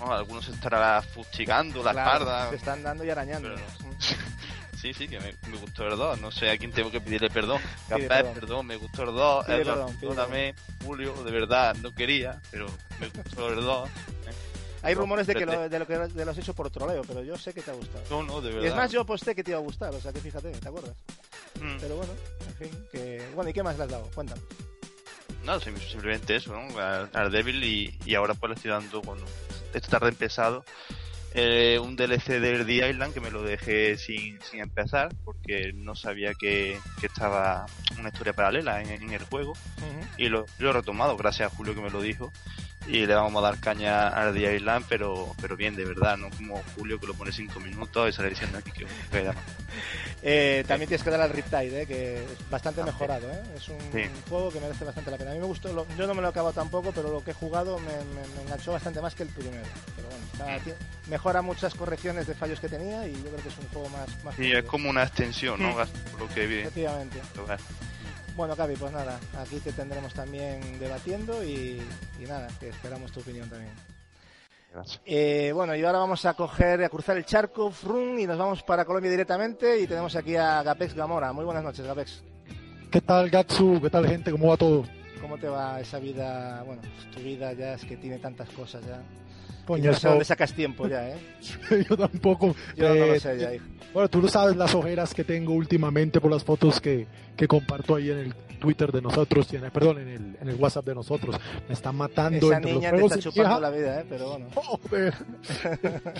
no, 0.00 0.12
algunos 0.12 0.48
estarán 0.48 1.00
fustigando 1.04 1.80
la 1.84 1.92
Claro, 1.92 2.10
espalda. 2.24 2.50
Se 2.50 2.56
están 2.56 2.82
dando 2.82 3.04
y 3.04 3.10
arañando. 3.10 3.54
Pero 3.54 3.66
Sí, 4.82 4.92
sí, 4.92 5.06
que 5.08 5.18
me, 5.20 5.32
me 5.48 5.56
gustó 5.58 5.86
el 5.86 5.96
2. 5.96 6.20
No 6.20 6.30
sé 6.32 6.50
a 6.50 6.58
quién 6.58 6.72
tengo 6.72 6.90
que 6.90 7.00
pedirle 7.00 7.30
perdón. 7.30 7.60
Capaz, 7.88 8.06
perdón. 8.08 8.34
perdón. 8.34 8.66
me 8.66 8.76
gustó 8.76 9.02
el 9.04 9.14
2. 9.14 9.44
Pide 9.46 9.56
Edward, 9.62 9.66
perdón, 9.76 9.96
perdóname. 10.00 10.54
Julio, 10.84 11.14
de 11.24 11.30
verdad, 11.30 11.74
no 11.76 11.94
quería, 11.94 12.40
pero 12.50 12.66
me 13.00 13.08
gustó 13.08 13.48
el 13.48 13.60
2. 13.62 13.88
Hay 14.82 14.94
No, 14.94 15.00
rumores 15.02 15.26
de 15.26 15.34
que, 15.34 15.46
lo, 15.46 15.68
de, 15.68 15.78
lo 15.78 15.86
que 15.86 15.96
de 15.98 16.24
lo 16.24 16.30
has 16.32 16.38
hecho 16.38 16.52
por 16.54 16.68
troleo, 16.70 17.02
pero 17.02 17.22
yo 17.22 17.38
sé 17.38 17.54
que 17.54 17.62
te 17.62 17.70
ha 17.70 17.74
gustado. 17.74 18.04
No, 18.10 18.22
no, 18.22 18.40
de 18.40 18.50
verdad. 18.50 18.64
Y 18.64 18.66
es 18.68 18.74
más, 18.76 18.90
yo 18.92 19.00
aposté 19.02 19.34
que 19.34 19.42
te 19.44 19.52
iba 19.52 19.58
a 19.60 19.62
gustar, 19.62 19.94
o 19.94 20.00
sea 20.00 20.12
que 20.12 20.20
fíjate, 20.20 20.50
¿te 20.50 20.68
acuerdas? 20.68 20.94
Mm. 21.60 21.76
Pero 21.80 21.96
bueno, 21.96 22.12
en 22.46 22.54
fin, 22.54 22.86
que... 22.92 23.28
Bueno, 23.34 23.50
¿y 23.50 23.52
qué 23.54 23.62
más 23.62 23.76
le 23.78 23.84
has 23.84 23.90
dado? 23.90 24.08
Cuéntame. 24.14 24.42
Sim- 25.60 25.76
simplemente 25.78 26.36
eso, 26.36 26.52
¿no? 26.52 26.78
Al, 26.78 27.30
Devil 27.30 27.62
y, 27.64 27.98
y 28.04 28.14
ahora 28.14 28.34
pues 28.34 28.50
le 28.50 28.54
estoy 28.56 28.70
dando, 28.70 29.00
bueno, 29.02 29.24
esto 29.66 29.78
está 29.78 29.98
reempezado. 29.98 30.64
eh, 31.34 31.78
un 31.82 31.96
DLC 31.96 32.40
del 32.40 32.64
The 32.66 32.88
Island 32.90 33.12
que 33.12 33.20
me 33.20 33.30
lo 33.30 33.42
dejé 33.42 33.96
sin, 33.98 34.40
sin 34.42 34.60
empezar 34.60 35.10
porque 35.24 35.72
no 35.74 35.94
sabía 35.94 36.32
que, 36.34 36.78
que 37.00 37.06
estaba 37.06 37.66
una 37.98 38.08
historia 38.08 38.32
paralela 38.32 38.80
en, 38.82 38.90
en 38.90 39.10
el 39.12 39.22
juego 39.24 39.52
y 40.16 40.28
lo, 40.28 40.46
lo 40.58 40.70
he 40.70 40.72
retomado 40.72 41.16
gracias 41.16 41.52
a 41.52 41.54
Julio 41.54 41.74
que 41.74 41.82
me 41.82 41.90
lo 41.90 42.00
dijo 42.00 42.32
y 42.88 43.04
le 43.06 43.14
vamos 43.14 43.42
a 43.42 43.46
dar 43.48 43.58
caña 43.58 44.08
al 44.08 44.32
The 44.32 44.54
Island 44.56 44.86
pero 44.88 45.34
pero 45.40 45.56
bien 45.56 45.74
de 45.74 45.84
verdad 45.84 46.16
no 46.16 46.30
como 46.30 46.62
Julio 46.76 47.00
que 47.00 47.06
lo 47.08 47.14
pone 47.14 47.32
cinco 47.32 47.58
minutos 47.60 48.08
y 48.08 48.12
sale 48.12 48.30
diciendo 48.30 48.58
aquí 48.58 48.70
que 48.70 48.86
pedano. 49.10 49.38
Eh, 50.22 50.64
también 50.66 50.88
tienes 50.88 51.04
que 51.04 51.10
dar 51.10 51.20
al 51.20 51.30
Riptide, 51.30 51.82
¿eh? 51.82 51.86
que 51.86 52.16
es 52.24 52.50
bastante 52.50 52.82
mejorado. 52.82 53.30
¿eh? 53.30 53.42
Es 53.56 53.68
un, 53.68 53.78
Sí. 53.92 54.08
juego 54.28 54.50
que 54.50 54.58
merece 54.60 54.84
bastante 54.84 55.10
la 55.10 55.18
pena. 55.18 55.30
A 55.32 55.34
mí 55.34 55.40
me 55.40 55.46
gustó, 55.46 55.72
lo- 55.72 55.86
yo 55.96 56.06
no 56.06 56.14
me 56.14 56.20
lo 56.22 56.28
he 56.28 56.30
acabado 56.30 56.52
tampoco, 56.54 56.90
pero 56.92 57.10
lo 57.10 57.22
que 57.22 57.32
he 57.32 57.34
jugado 57.34 57.78
me, 57.78 57.86
me- 57.92 58.26
me 58.36 58.42
enganchó 58.42 58.72
bastante 58.72 59.00
más 59.00 59.14
que 59.14 59.24
el 59.24 59.28
primero. 59.28 59.66
Pero 59.94 60.08
bueno, 60.08 60.24
está- 60.58 60.76
mejora 61.10 61.42
muchas 61.42 61.74
correcciones 61.74 62.26
de 62.26 62.34
fallos 62.34 62.58
que 62.60 62.68
tenía 62.68 63.06
y 63.06 63.12
yo 63.12 63.24
creo 63.30 63.36
que 63.42 63.48
es 63.48 63.58
un 63.58 63.68
juego 63.68 63.88
más... 63.90 64.24
más 64.24 64.38
y 64.38 64.52
es 64.52 64.64
como 64.64 64.88
una 64.90 65.02
extensión 65.04 65.60
no 65.62 65.74
por 65.74 66.20
lo 66.20 66.28
que 66.34 66.46
vi 66.46 66.58
Efectivamente. 66.60 67.20
Bueno, 68.36 68.54
Gaby, 68.54 68.76
pues 68.76 68.92
nada, 68.92 69.18
aquí 69.38 69.58
te 69.60 69.72
tendremos 69.72 70.12
también 70.12 70.78
debatiendo 70.78 71.42
y, 71.42 71.80
y 72.20 72.24
nada, 72.28 72.48
que 72.60 72.68
esperamos 72.68 73.10
tu 73.10 73.20
opinión 73.20 73.48
también. 73.48 73.72
Eh, 75.06 75.52
bueno, 75.54 75.74
y 75.74 75.82
ahora 75.82 76.00
vamos 76.00 76.26
a 76.26 76.34
coger, 76.34 76.84
a 76.84 76.90
cruzar 76.90 77.16
el 77.16 77.24
charco, 77.24 77.70
Frun, 77.70 78.18
y 78.18 78.26
nos 78.26 78.36
vamos 78.36 78.62
para 78.62 78.84
Colombia 78.84 79.10
directamente 79.10 79.80
y 79.80 79.86
tenemos 79.86 80.14
aquí 80.16 80.36
a 80.36 80.62
Gapex 80.62 80.94
Gamora. 80.94 81.32
Muy 81.32 81.46
buenas 81.46 81.64
noches, 81.64 81.86
Gapex. 81.86 82.22
¿Qué 82.90 83.00
tal, 83.00 83.30
Gatsu? 83.30 83.80
¿Qué 83.80 83.88
tal, 83.88 84.06
gente? 84.06 84.30
¿Cómo 84.30 84.48
va 84.48 84.56
todo? 84.58 84.84
¿Cómo 85.20 85.38
te 85.38 85.48
va 85.48 85.80
esa 85.80 85.98
vida? 85.98 86.62
Bueno, 86.64 86.82
tu 87.14 87.20
vida 87.20 87.54
ya 87.54 87.72
es 87.72 87.84
que 87.86 87.96
tiene 87.96 88.18
tantas 88.18 88.50
cosas 88.50 88.84
ya. 88.86 89.02
Coño, 89.66 89.90
no 89.90 89.96
sé 89.98 90.08
dónde 90.08 90.24
sacas 90.24 90.52
tiempo 90.52 90.86
ya, 90.88 91.08
¿eh? 91.10 91.16
yo 91.90 91.96
tampoco. 91.96 92.54
Yo 92.76 92.88
no 92.88 92.94
lo 92.94 93.14
Eh, 93.14 93.20
sé 93.20 93.38
ya, 93.38 93.54
hijo. 93.54 93.64
Bueno, 93.92 94.08
tú 94.08 94.20
no 94.22 94.28
sabes 94.28 94.56
las 94.56 94.74
ojeras 94.74 95.12
que 95.14 95.24
tengo 95.24 95.52
últimamente 95.54 96.20
por 96.20 96.30
las 96.30 96.44
fotos 96.44 96.80
que, 96.80 97.06
que 97.36 97.48
comparto 97.48 97.94
ahí 97.96 98.10
en 98.10 98.18
el 98.18 98.34
Twitter 98.60 98.90
de 98.92 99.02
nosotros, 99.02 99.48
y 99.52 99.56
en 99.56 99.64
el- 99.64 99.70
perdón, 99.70 99.98
en 99.98 100.08
el, 100.08 100.36
en 100.40 100.48
el 100.48 100.54
WhatsApp 100.56 100.86
de 100.86 100.94
nosotros. 100.94 101.36
Me 101.68 101.74
están 101.74 101.96
matando 101.96 102.46
Esa 102.46 102.56
entre 102.56 102.72
los 102.72 102.80
niña 102.80 102.90
te 102.90 102.96
juegos 102.98 103.12
está 103.18 103.30
chupando 103.30 103.60
la 103.60 103.70
vida, 103.70 104.00
¿eh? 104.00 104.04
Pero 104.08 104.30
bueno. 104.30 104.46
Joder. 104.54 105.14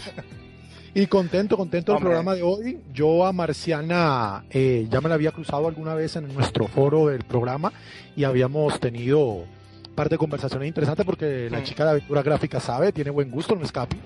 y 0.95 1.07
contento, 1.07 1.57
contento 1.57 1.93
del 1.93 2.01
programa 2.01 2.35
de 2.35 2.43
hoy. 2.43 2.79
Yo 2.93 3.27
a 3.27 3.33
Marciana 3.33 4.45
eh, 4.51 4.87
ya 4.91 5.01
me 5.01 5.09
la 5.09 5.15
había 5.17 5.33
cruzado 5.33 5.69
alguna 5.69 5.95
vez 5.95 6.17
en 6.17 6.33
nuestro 6.33 6.67
foro 6.69 7.07
del 7.09 7.25
programa 7.25 7.73
y 8.17 8.25
habíamos 8.25 8.81
tenido 8.81 9.45
parte 9.97 10.15
de 10.15 10.19
conversaciones 10.19 10.69
interesantes 10.69 11.05
porque 11.05 11.49
la 11.51 11.65
chica 11.65 11.85
de 11.85 11.91
aventura 11.91 12.23
gráfica 12.23 12.61
sabe, 12.61 12.93
tiene 12.93 13.11
buen 13.11 13.31
gusto, 13.31 13.57
no 13.57 13.65
escape. 13.65 13.97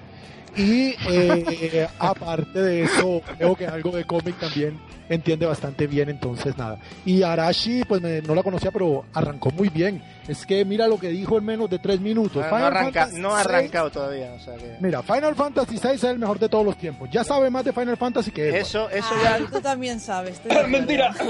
Y 0.56 0.94
eh, 1.08 1.86
aparte 1.98 2.60
de 2.60 2.82
eso, 2.84 3.20
creo 3.38 3.54
que 3.54 3.66
algo 3.68 3.90
de 3.92 4.04
cómic 4.04 4.36
también 4.38 4.80
entiende 5.08 5.46
bastante 5.46 5.86
bien, 5.86 6.08
entonces 6.08 6.56
nada. 6.58 6.78
Y 7.04 7.22
Arashi, 7.22 7.84
pues 7.84 8.00
me- 8.02 8.20
no 8.22 8.34
la 8.34 8.42
conocía, 8.42 8.70
pero 8.72 9.04
arrancó 9.14 9.50
muy 9.52 9.68
bien. 9.68 10.02
Es 10.26 10.44
que 10.46 10.64
mira 10.64 10.88
lo 10.88 10.98
que 10.98 11.08
dijo 11.08 11.38
en 11.38 11.44
menos 11.44 11.70
de 11.70 11.78
tres 11.78 12.00
minutos. 12.00 12.36
No, 12.36 12.42
no 12.42 12.48
Final 12.48 12.64
arranca, 12.66 13.00
Fantasy 13.02 13.20
no 13.20 13.28
ha 13.36 13.42
VI 13.42 13.48
arrancado 13.48 13.90
todavía, 13.90 14.32
o 14.32 14.40
sea 14.40 14.56
que... 14.56 14.76
Mira, 14.80 15.02
Final 15.02 15.34
Fantasy 15.36 15.78
VI 15.82 15.88
es 15.94 16.04
el 16.04 16.18
mejor 16.18 16.38
de 16.40 16.48
todos 16.48 16.64
los 16.64 16.76
tiempos. 16.76 17.08
Ya 17.12 17.22
sabe 17.24 17.48
más 17.50 17.64
de 17.64 17.72
Final 17.72 17.96
Fantasy 17.96 18.30
que 18.32 18.48
Edward. 18.48 18.60
Eso, 18.60 18.90
eso 18.90 19.08
Ay, 19.24 19.42
ya... 19.44 19.50
tú 19.50 19.60
también 19.60 20.00
sabes. 20.00 20.40
Mentira. 20.68 21.12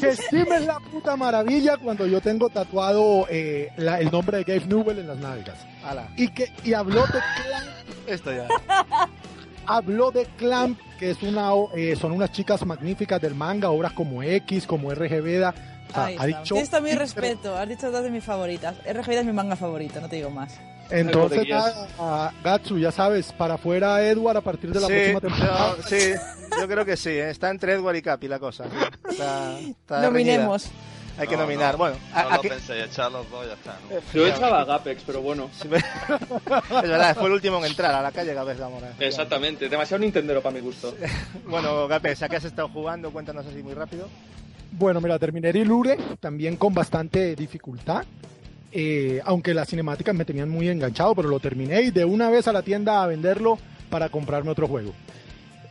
Que 0.00 0.14
Steam 0.14 0.52
es 0.52 0.66
la 0.66 0.78
puta 0.80 1.16
maravilla 1.16 1.76
cuando 1.76 2.06
yo 2.06 2.20
tengo 2.20 2.48
tatuado 2.50 3.26
eh, 3.30 3.72
la- 3.76 3.98
el 4.00 4.10
nombre 4.10 4.38
de 4.38 4.44
Gabe 4.44 4.66
Newell 4.66 4.98
en 5.00 5.08
las 5.08 5.18
nalgas. 5.18 5.58
Ala, 5.84 6.08
Y 6.16 6.28
que 6.28 6.52
y 6.64 6.72
habló 6.74 7.02
de 7.06 7.12
Clamp, 7.12 7.68
esto 8.06 8.32
ya. 8.32 8.48
habló 9.66 10.10
de 10.10 10.26
Clamp, 10.36 10.78
que 10.98 11.10
es 11.10 11.22
una 11.22 11.50
eh, 11.74 11.96
son 11.96 12.12
unas 12.12 12.32
chicas 12.32 12.64
magníficas 12.64 13.20
del 13.20 13.34
manga, 13.34 13.70
obras 13.70 13.92
como 13.92 14.22
X, 14.22 14.66
como 14.66 14.90
RG 14.92 15.22
Veda. 15.22 15.54
O 15.90 15.94
sea, 15.94 16.04
ha 16.18 16.26
dicho 16.26 16.54
Tienes 16.54 16.70
todo 16.70 16.82
mi 16.82 16.92
respeto. 16.92 17.56
Has 17.56 17.68
dicho 17.68 17.90
dos 17.90 18.02
de 18.02 18.10
mis 18.10 18.22
favoritas. 18.24 18.76
RGB 18.86 19.10
es 19.20 19.24
mi 19.24 19.32
manga 19.32 19.56
favorito, 19.56 20.00
no 20.00 20.08
te 20.08 20.16
digo 20.16 20.30
más. 20.30 20.54
Entonces, 20.90 21.46
nada, 21.48 21.88
a 21.98 22.32
Gatsu, 22.42 22.78
ya 22.78 22.90
sabes, 22.92 23.32
para 23.32 23.54
afuera 23.54 24.02
Edward 24.06 24.38
a 24.38 24.40
partir 24.40 24.70
de 24.72 24.80
la 24.80 24.86
sí, 24.86 24.92
próxima 24.92 25.20
temporada. 25.20 25.76
yo, 25.76 25.82
sí, 25.82 26.12
yo 26.60 26.68
creo 26.68 26.84
que 26.84 26.96
sí, 26.96 27.10
¿eh? 27.10 27.30
está 27.30 27.50
entre 27.50 27.74
Edward 27.74 27.96
y 27.96 28.02
Capi 28.02 28.28
la 28.28 28.38
cosa. 28.38 28.64
Está, 29.08 29.58
está 29.60 30.00
Nominemos. 30.02 30.64
reñida. 30.64 30.82
Hay 31.20 31.26
que 31.26 31.34
No, 31.34 31.42
nominar. 31.42 31.72
no. 31.72 31.78
bueno, 31.78 31.96
no 32.12 32.16
a- 32.16 32.24
lo 32.26 32.30
aquí- 32.34 32.48
pensé 32.48 32.84
echar 32.84 33.10
los 33.10 33.28
dos 33.28 33.44
ya 33.44 33.54
está 33.54 33.76
¿no? 33.90 33.96
Yo 34.14 34.26
echaba 34.28 34.60
a 34.60 34.64
Gapex, 34.64 35.02
pero 35.04 35.20
bueno. 35.20 35.50
Es 35.64 35.68
verdad, 36.88 37.16
fue 37.16 37.26
el 37.26 37.32
último 37.32 37.58
en 37.58 37.64
entrar 37.64 37.92
a 37.92 38.00
la 38.00 38.12
calle 38.12 38.34
Gapes 38.34 38.58
Gamora. 38.58 38.92
Exactamente, 39.00 39.68
demasiado 39.68 40.00
Nintendero 40.00 40.40
para 40.40 40.54
mi 40.54 40.60
gusto. 40.60 40.94
Bueno, 41.46 41.88
Gapes, 41.88 42.22
¿a 42.22 42.28
qué 42.28 42.36
has 42.36 42.44
estado 42.44 42.68
jugando? 42.68 43.10
Cuéntanos 43.10 43.44
así 43.46 43.62
muy 43.64 43.74
rápido. 43.74 44.08
Bueno, 44.70 45.00
mira, 45.00 45.18
terminé 45.18 45.50
Ilure 45.50 45.98
también 46.20 46.56
con 46.56 46.72
bastante 46.72 47.34
dificultad. 47.34 48.04
Eh, 48.80 49.20
aunque 49.24 49.54
las 49.54 49.68
cinemáticas 49.68 50.14
me 50.14 50.24
tenían 50.24 50.48
muy 50.48 50.68
enganchado, 50.68 51.12
pero 51.12 51.28
lo 51.28 51.40
terminé 51.40 51.82
y 51.82 51.90
de 51.90 52.04
una 52.04 52.30
vez 52.30 52.46
a 52.46 52.52
la 52.52 52.62
tienda 52.62 53.02
a 53.02 53.08
venderlo 53.08 53.58
para 53.90 54.08
comprarme 54.08 54.52
otro 54.52 54.68
juego. 54.68 54.92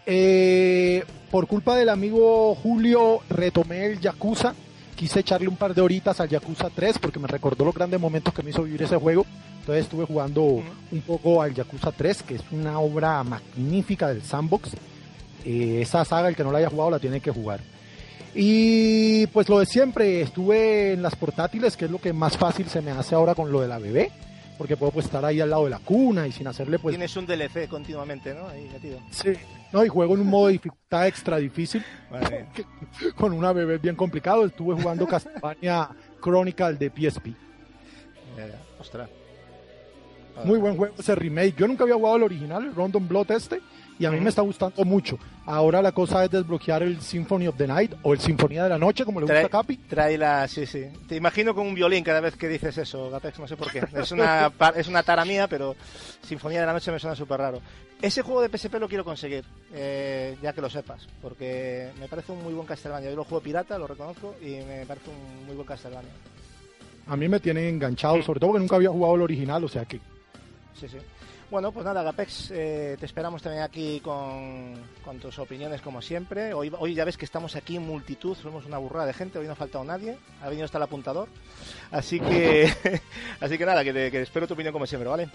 Eh, 0.05 1.05
por 1.31 1.47
culpa 1.47 1.77
del 1.77 1.87
amigo 1.87 2.53
Julio 2.55 3.21
retomé 3.29 3.85
el 3.85 4.01
Yakuza. 4.01 4.53
Quise 4.93 5.21
echarle 5.21 5.47
un 5.47 5.55
par 5.55 5.73
de 5.73 5.79
horitas 5.79 6.19
al 6.19 6.27
Yakuza 6.27 6.69
3 6.69 6.99
porque 6.99 7.17
me 7.17 7.29
recordó 7.29 7.63
los 7.63 7.73
grandes 7.73 7.97
momentos 7.97 8.33
que 8.33 8.43
me 8.43 8.49
hizo 8.49 8.63
vivir 8.63 8.83
ese 8.83 8.97
juego. 8.97 9.25
Entonces 9.61 9.85
estuve 9.85 10.03
jugando 10.03 10.43
un 10.43 11.01
poco 11.05 11.41
al 11.41 11.53
Yakuza 11.53 11.93
3, 11.93 12.23
que 12.23 12.35
es 12.35 12.41
una 12.51 12.77
obra 12.81 13.23
magnífica 13.23 14.09
del 14.09 14.21
sandbox. 14.21 14.71
Eh, 15.45 15.79
esa 15.81 16.03
saga, 16.03 16.27
el 16.27 16.35
que 16.35 16.43
no 16.43 16.51
la 16.51 16.57
haya 16.57 16.69
jugado, 16.69 16.91
la 16.91 16.99
tiene 16.99 17.21
que 17.21 17.31
jugar. 17.31 17.61
Y 18.39 19.25
pues 19.27 19.49
lo 19.49 19.57
de 19.57 19.65
siempre, 19.65 20.21
estuve 20.21 20.93
en 20.93 21.01
las 21.01 21.15
portátiles, 21.15 21.75
que 21.75 21.85
es 21.85 21.91
lo 21.91 21.97
que 21.97 22.13
más 22.13 22.37
fácil 22.37 22.69
se 22.69 22.81
me 22.83 22.91
hace 22.91 23.15
ahora 23.15 23.33
con 23.33 23.51
lo 23.51 23.61
de 23.61 23.67
la 23.67 23.79
bebé, 23.79 24.11
porque 24.59 24.77
puedo 24.77 24.91
pues 24.91 25.07
estar 25.07 25.25
ahí 25.25 25.41
al 25.41 25.49
lado 25.49 25.63
de 25.63 25.71
la 25.71 25.79
cuna 25.79 26.27
y 26.27 26.31
sin 26.31 26.45
hacerle 26.45 26.77
pues... 26.77 26.93
Tienes 26.93 27.17
un 27.17 27.25
DLC 27.25 27.67
continuamente, 27.67 28.35
¿no? 28.35 28.47
Ahí 28.47 28.69
metido. 28.71 28.99
Sí, 29.09 29.33
no, 29.73 29.83
y 29.83 29.87
juego 29.87 30.13
en 30.13 30.21
un 30.21 30.27
modo 30.27 30.47
de 30.47 30.53
dificultad 30.53 31.07
extra 31.07 31.37
difícil, 31.37 31.83
Vale. 32.11 32.45
con 33.15 33.33
una 33.33 33.51
bebé 33.53 33.79
bien 33.79 33.95
complicado, 33.95 34.45
estuve 34.45 34.79
jugando 34.79 35.07
Castlevania 35.07 35.89
Chronicle 36.21 36.73
de 36.73 36.91
PSP. 36.91 37.29
Ya, 38.37 38.45
ya. 38.45 38.61
Ostras. 38.79 39.09
Muy 40.45 40.59
buen 40.59 40.77
juego 40.77 40.93
ese 40.99 41.15
remake, 41.15 41.55
yo 41.57 41.67
nunca 41.67 41.85
había 41.85 41.95
jugado 41.95 42.17
el 42.17 42.23
original, 42.23 42.65
el 42.65 42.75
Random 42.75 43.07
Blood 43.07 43.31
este, 43.31 43.61
y 43.99 44.05
a 44.05 44.11
mí 44.11 44.19
me 44.19 44.29
está 44.29 44.41
gustando 44.41 44.83
mucho. 44.85 45.17
Ahora 45.45 45.81
la 45.81 45.91
cosa 45.91 46.23
es 46.25 46.31
desbloquear 46.31 46.83
el 46.83 47.01
Symphony 47.01 47.47
of 47.47 47.55
the 47.57 47.67
Night, 47.67 47.93
o 48.03 48.13
el 48.13 48.19
Sinfonía 48.19 48.63
de 48.63 48.69
la 48.69 48.77
Noche, 48.77 49.05
como 49.05 49.19
le 49.19 49.25
gusta 49.25 49.41
Trae- 49.41 49.45
a 49.45 49.49
Capi. 49.49 49.77
Trae 49.77 50.17
la, 50.17 50.47
sí, 50.47 50.65
sí. 50.65 50.85
Te 51.07 51.15
imagino 51.15 51.55
con 51.55 51.65
un 51.67 51.73
violín 51.73 52.03
cada 52.03 52.19
vez 52.19 52.35
que 52.35 52.47
dices 52.47 52.77
eso, 52.77 53.09
Gapex, 53.09 53.39
no 53.39 53.47
sé 53.47 53.55
por 53.57 53.71
qué. 53.71 53.81
Es 53.95 54.11
una, 54.11 54.51
es 54.75 54.87
una 54.87 55.03
tara 55.03 55.23
mía, 55.25 55.47
pero 55.47 55.75
Sinfonía 56.21 56.59
de 56.61 56.65
la 56.67 56.73
Noche 56.73 56.91
me 56.91 56.99
suena 56.99 57.15
súper 57.15 57.39
raro. 57.39 57.61
Ese 58.01 58.21
juego 58.21 58.41
de 58.41 58.55
PSP 58.55 58.75
lo 58.75 58.87
quiero 58.87 59.03
conseguir, 59.03 59.43
eh, 59.73 60.37
ya 60.41 60.53
que 60.53 60.61
lo 60.61 60.69
sepas, 60.69 61.07
porque 61.21 61.89
me 61.99 62.07
parece 62.07 62.31
un 62.31 62.43
muy 62.43 62.53
buen 62.53 62.67
Castlevania. 62.67 63.09
Yo 63.09 63.15
lo 63.15 63.23
juego 63.23 63.41
pirata, 63.41 63.77
lo 63.79 63.87
reconozco, 63.87 64.35
y 64.41 64.57
me 64.67 64.85
parece 64.85 65.09
un 65.09 65.45
muy 65.47 65.55
buen 65.55 65.67
Castlevania. 65.67 66.11
A 67.07 67.15
mí 67.15 67.27
me 67.29 67.39
tiene 67.39 67.69
enganchado, 67.69 68.21
sobre 68.21 68.39
todo 68.39 68.49
porque 68.51 68.59
nunca 68.61 68.75
había 68.75 68.89
jugado 68.89 69.15
el 69.15 69.21
original, 69.21 69.63
o 69.63 69.67
sea 69.69 69.85
que 69.85 69.99
Sí, 70.79 70.87
sí. 70.87 70.97
Bueno, 71.49 71.71
pues 71.71 71.85
nada, 71.85 72.03
Gapex, 72.03 72.51
eh, 72.51 72.97
te 72.99 73.05
esperamos 73.05 73.41
también 73.41 73.63
aquí 73.63 74.01
con, 74.01 74.73
con 75.05 75.17
tus 75.19 75.39
opiniones 75.39 75.81
como 75.81 76.01
siempre. 76.01 76.53
Hoy, 76.53 76.69
hoy 76.77 76.93
ya 76.93 77.05
ves 77.05 77.15
que 77.15 77.23
estamos 77.23 77.55
aquí 77.55 77.77
en 77.77 77.83
multitud, 77.87 78.35
somos 78.35 78.65
una 78.65 78.77
burrada 78.77 79.05
de 79.05 79.13
gente, 79.13 79.39
hoy 79.39 79.45
no 79.45 79.53
ha 79.53 79.55
faltado 79.55 79.85
nadie, 79.85 80.17
ha 80.41 80.49
venido 80.49 80.65
hasta 80.65 80.77
el 80.77 80.83
apuntador. 80.83 81.29
Así 81.89 82.19
que, 82.19 82.69
así 83.39 83.57
que 83.57 83.65
nada, 83.65 83.81
que, 83.85 83.93
te- 83.93 84.11
que 84.11 84.21
espero 84.23 84.45
tu 84.45 84.55
opinión 84.55 84.73
como 84.73 84.85
siempre, 84.85 85.09
¿vale? 85.09 85.29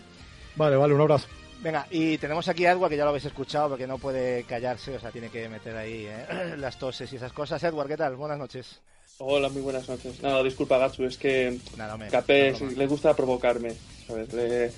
Vale, 0.55 0.77
vale, 0.77 0.93
un 0.93 1.01
abrazo. 1.01 1.29
Venga, 1.63 1.87
y 1.91 2.19
tenemos 2.19 2.47
aquí 2.47 2.67
a 2.67 2.73
Edward, 2.73 2.91
que 2.91 2.97
ya 2.99 3.05
lo 3.05 3.11
habéis 3.11 3.25
escuchado, 3.25 3.71
porque 3.71 3.87
no 3.87 3.97
puede 3.97 4.45
callarse, 4.45 4.95
o 4.97 5.01
sea, 5.01 5.11
tiene 5.13 5.31
que 5.31 5.49
meter 5.49 5.75
ahí 5.79 6.05
eh, 6.07 6.57
las 6.59 6.79
toses 6.79 7.11
y 7.11 7.17
esas 7.17 7.33
cosas. 7.33 7.63
Edward, 7.65 7.89
¿qué 7.89 7.97
tal? 7.97 8.17
Buenas 8.17 8.37
noches. 8.39 8.81
Hola, 9.17 9.49
muy 9.49 9.63
buenas 9.63 9.89
noches. 9.89 10.23
No, 10.23 10.43
disculpa, 10.43 10.77
Gatsu, 10.77 11.05
es 11.05 11.17
que 11.17 11.59
Nada, 11.79 11.97
no. 11.97 12.71
le 12.77 12.87
gusta 12.87 13.15
provocarme. 13.15 13.73
¿sabes? 14.07 14.31
Le- 14.35 14.73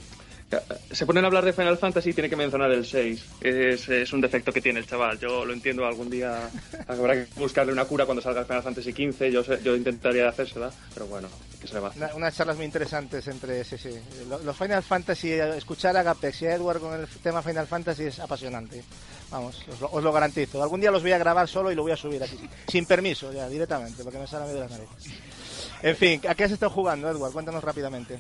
Se 0.92 1.06
ponen 1.06 1.24
a 1.24 1.26
hablar 1.28 1.44
de 1.44 1.52
Final 1.52 1.78
Fantasy 1.78 2.10
y 2.10 2.12
tiene 2.12 2.28
que 2.30 2.36
mencionar 2.36 2.70
el 2.70 2.84
6. 2.84 3.24
Es, 3.40 3.88
es 3.88 4.12
un 4.12 4.20
defecto 4.20 4.52
que 4.52 4.60
tiene 4.60 4.80
el 4.80 4.86
chaval. 4.86 5.18
Yo 5.18 5.44
lo 5.44 5.52
entiendo, 5.52 5.86
algún 5.86 6.10
día 6.10 6.48
habrá 6.88 7.14
que 7.14 7.26
buscarle 7.36 7.72
una 7.72 7.84
cura 7.84 8.04
cuando 8.06 8.22
salga 8.22 8.44
Final 8.44 8.62
Fantasy 8.62 8.92
XV. 8.92 9.24
Yo, 9.30 9.42
yo 9.60 9.76
intentaría 9.76 10.28
hacérsela, 10.28 10.70
pero 10.94 11.06
bueno, 11.06 11.28
¿qué 11.60 11.66
se 11.66 11.74
le 11.74 11.80
va? 11.80 11.92
Una- 11.96 12.14
unas 12.14 12.36
charlas 12.36 12.56
muy 12.56 12.66
interesantes 12.66 13.26
entre 13.28 13.64
sí, 13.64 13.76
sí. 13.78 13.90
Lo- 14.28 14.38
Los 14.40 14.56
Final 14.56 14.82
Fantasy, 14.82 15.32
escuchar 15.32 15.96
a 15.96 16.02
Gapex 16.02 16.42
y 16.42 16.46
a 16.46 16.54
Edward 16.54 16.80
con 16.80 17.00
el 17.00 17.06
tema 17.22 17.42
Final 17.42 17.66
Fantasy 17.66 18.04
es 18.04 18.18
apasionante. 18.20 18.82
Vamos, 19.30 19.60
os 19.72 19.80
lo, 19.80 19.90
os 19.90 20.04
lo 20.04 20.12
garantizo. 20.12 20.62
Algún 20.62 20.80
día 20.80 20.90
los 20.90 21.02
voy 21.02 21.12
a 21.12 21.18
grabar 21.18 21.48
solo 21.48 21.72
y 21.72 21.74
lo 21.74 21.82
voy 21.82 21.92
a 21.92 21.96
subir 21.96 22.22
así, 22.22 22.38
sin 22.68 22.86
permiso, 22.86 23.32
ya 23.32 23.48
directamente, 23.48 24.04
porque 24.04 24.18
me 24.18 24.26
sale 24.26 24.44
a 24.44 24.48
de 24.48 24.60
las 24.60 24.70
narices. 24.70 25.12
En 25.82 25.96
fin, 25.96 26.20
¿a 26.28 26.34
qué 26.34 26.44
has 26.44 26.52
estado 26.52 26.70
jugando, 26.70 27.10
Edward? 27.10 27.32
Cuéntanos 27.32 27.62
rápidamente. 27.64 28.18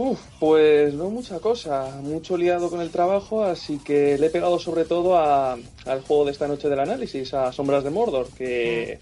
Uf, 0.00 0.20
pues 0.38 0.94
no 0.94 1.10
mucha 1.10 1.40
cosa, 1.40 1.90
mucho 2.02 2.36
liado 2.36 2.70
con 2.70 2.80
el 2.80 2.90
trabajo, 2.90 3.42
así 3.42 3.78
que 3.78 4.16
le 4.16 4.26
he 4.26 4.30
pegado 4.30 4.60
sobre 4.60 4.84
todo 4.84 5.16
a- 5.18 5.54
al 5.86 6.02
juego 6.02 6.24
de 6.24 6.30
esta 6.30 6.46
noche 6.46 6.68
del 6.68 6.78
análisis, 6.78 7.34
a 7.34 7.50
Sombras 7.52 7.82
de 7.82 7.90
Mordor, 7.90 8.28
que 8.28 9.00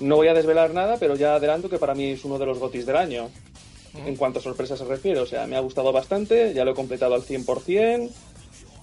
no 0.00 0.16
voy 0.16 0.28
a 0.28 0.34
desvelar 0.34 0.74
nada, 0.74 0.98
pero 0.98 1.16
ya 1.16 1.36
adelanto 1.36 1.70
que 1.70 1.78
para 1.78 1.94
mí 1.94 2.10
es 2.10 2.26
uno 2.26 2.38
de 2.38 2.44
los 2.44 2.58
gotis 2.58 2.84
del 2.84 2.96
año, 2.96 3.30
en 3.94 4.16
cuanto 4.16 4.38
a 4.38 4.42
sorpresas 4.42 4.78
se 4.78 4.84
refiere. 4.84 5.18
O 5.20 5.24
sea, 5.26 5.46
me 5.46 5.56
ha 5.56 5.60
gustado 5.60 5.92
bastante, 5.92 6.52
ya 6.52 6.66
lo 6.66 6.72
he 6.72 6.74
completado 6.74 7.14
al 7.14 7.22
100%, 7.22 8.10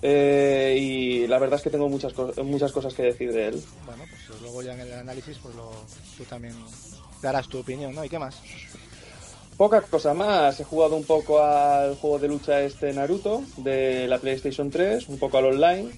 eh, 0.02 0.78
y 0.80 1.28
la 1.28 1.38
verdad 1.38 1.58
es 1.58 1.64
que 1.64 1.70
tengo 1.70 1.88
muchas, 1.90 2.14
co- 2.14 2.34
muchas 2.44 2.72
cosas 2.72 2.96
que 2.96 3.04
decir 3.04 3.32
de 3.32 3.50
él. 3.50 3.64
Bueno, 3.86 4.06
pues 4.10 4.42
luego 4.42 4.64
ya 4.64 4.74
en 4.74 4.80
el 4.80 4.94
análisis, 4.94 5.38
pues 5.38 5.54
lo, 5.56 5.70
tú 6.18 6.24
también 6.24 6.56
darás 7.22 7.48
tu 7.48 7.60
opinión, 7.60 7.94
¿no? 7.94 8.04
¿Y 8.04 8.10
qué 8.10 8.18
más? 8.18 8.36
Poca 9.58 9.82
cosa 9.82 10.14
más. 10.14 10.60
He 10.60 10.64
jugado 10.66 10.96
un 10.96 11.06
poco 11.06 11.42
al 11.42 11.96
juego 11.96 12.20
de 12.20 12.28
lucha 12.28 12.62
este 12.62 12.92
Naruto 12.92 13.42
de 13.58 14.08
la 14.08 14.18
PlayStation 14.20 14.70
3, 14.70 15.08
un 15.08 15.18
poco 15.18 15.38
al 15.38 15.46
online, 15.46 15.92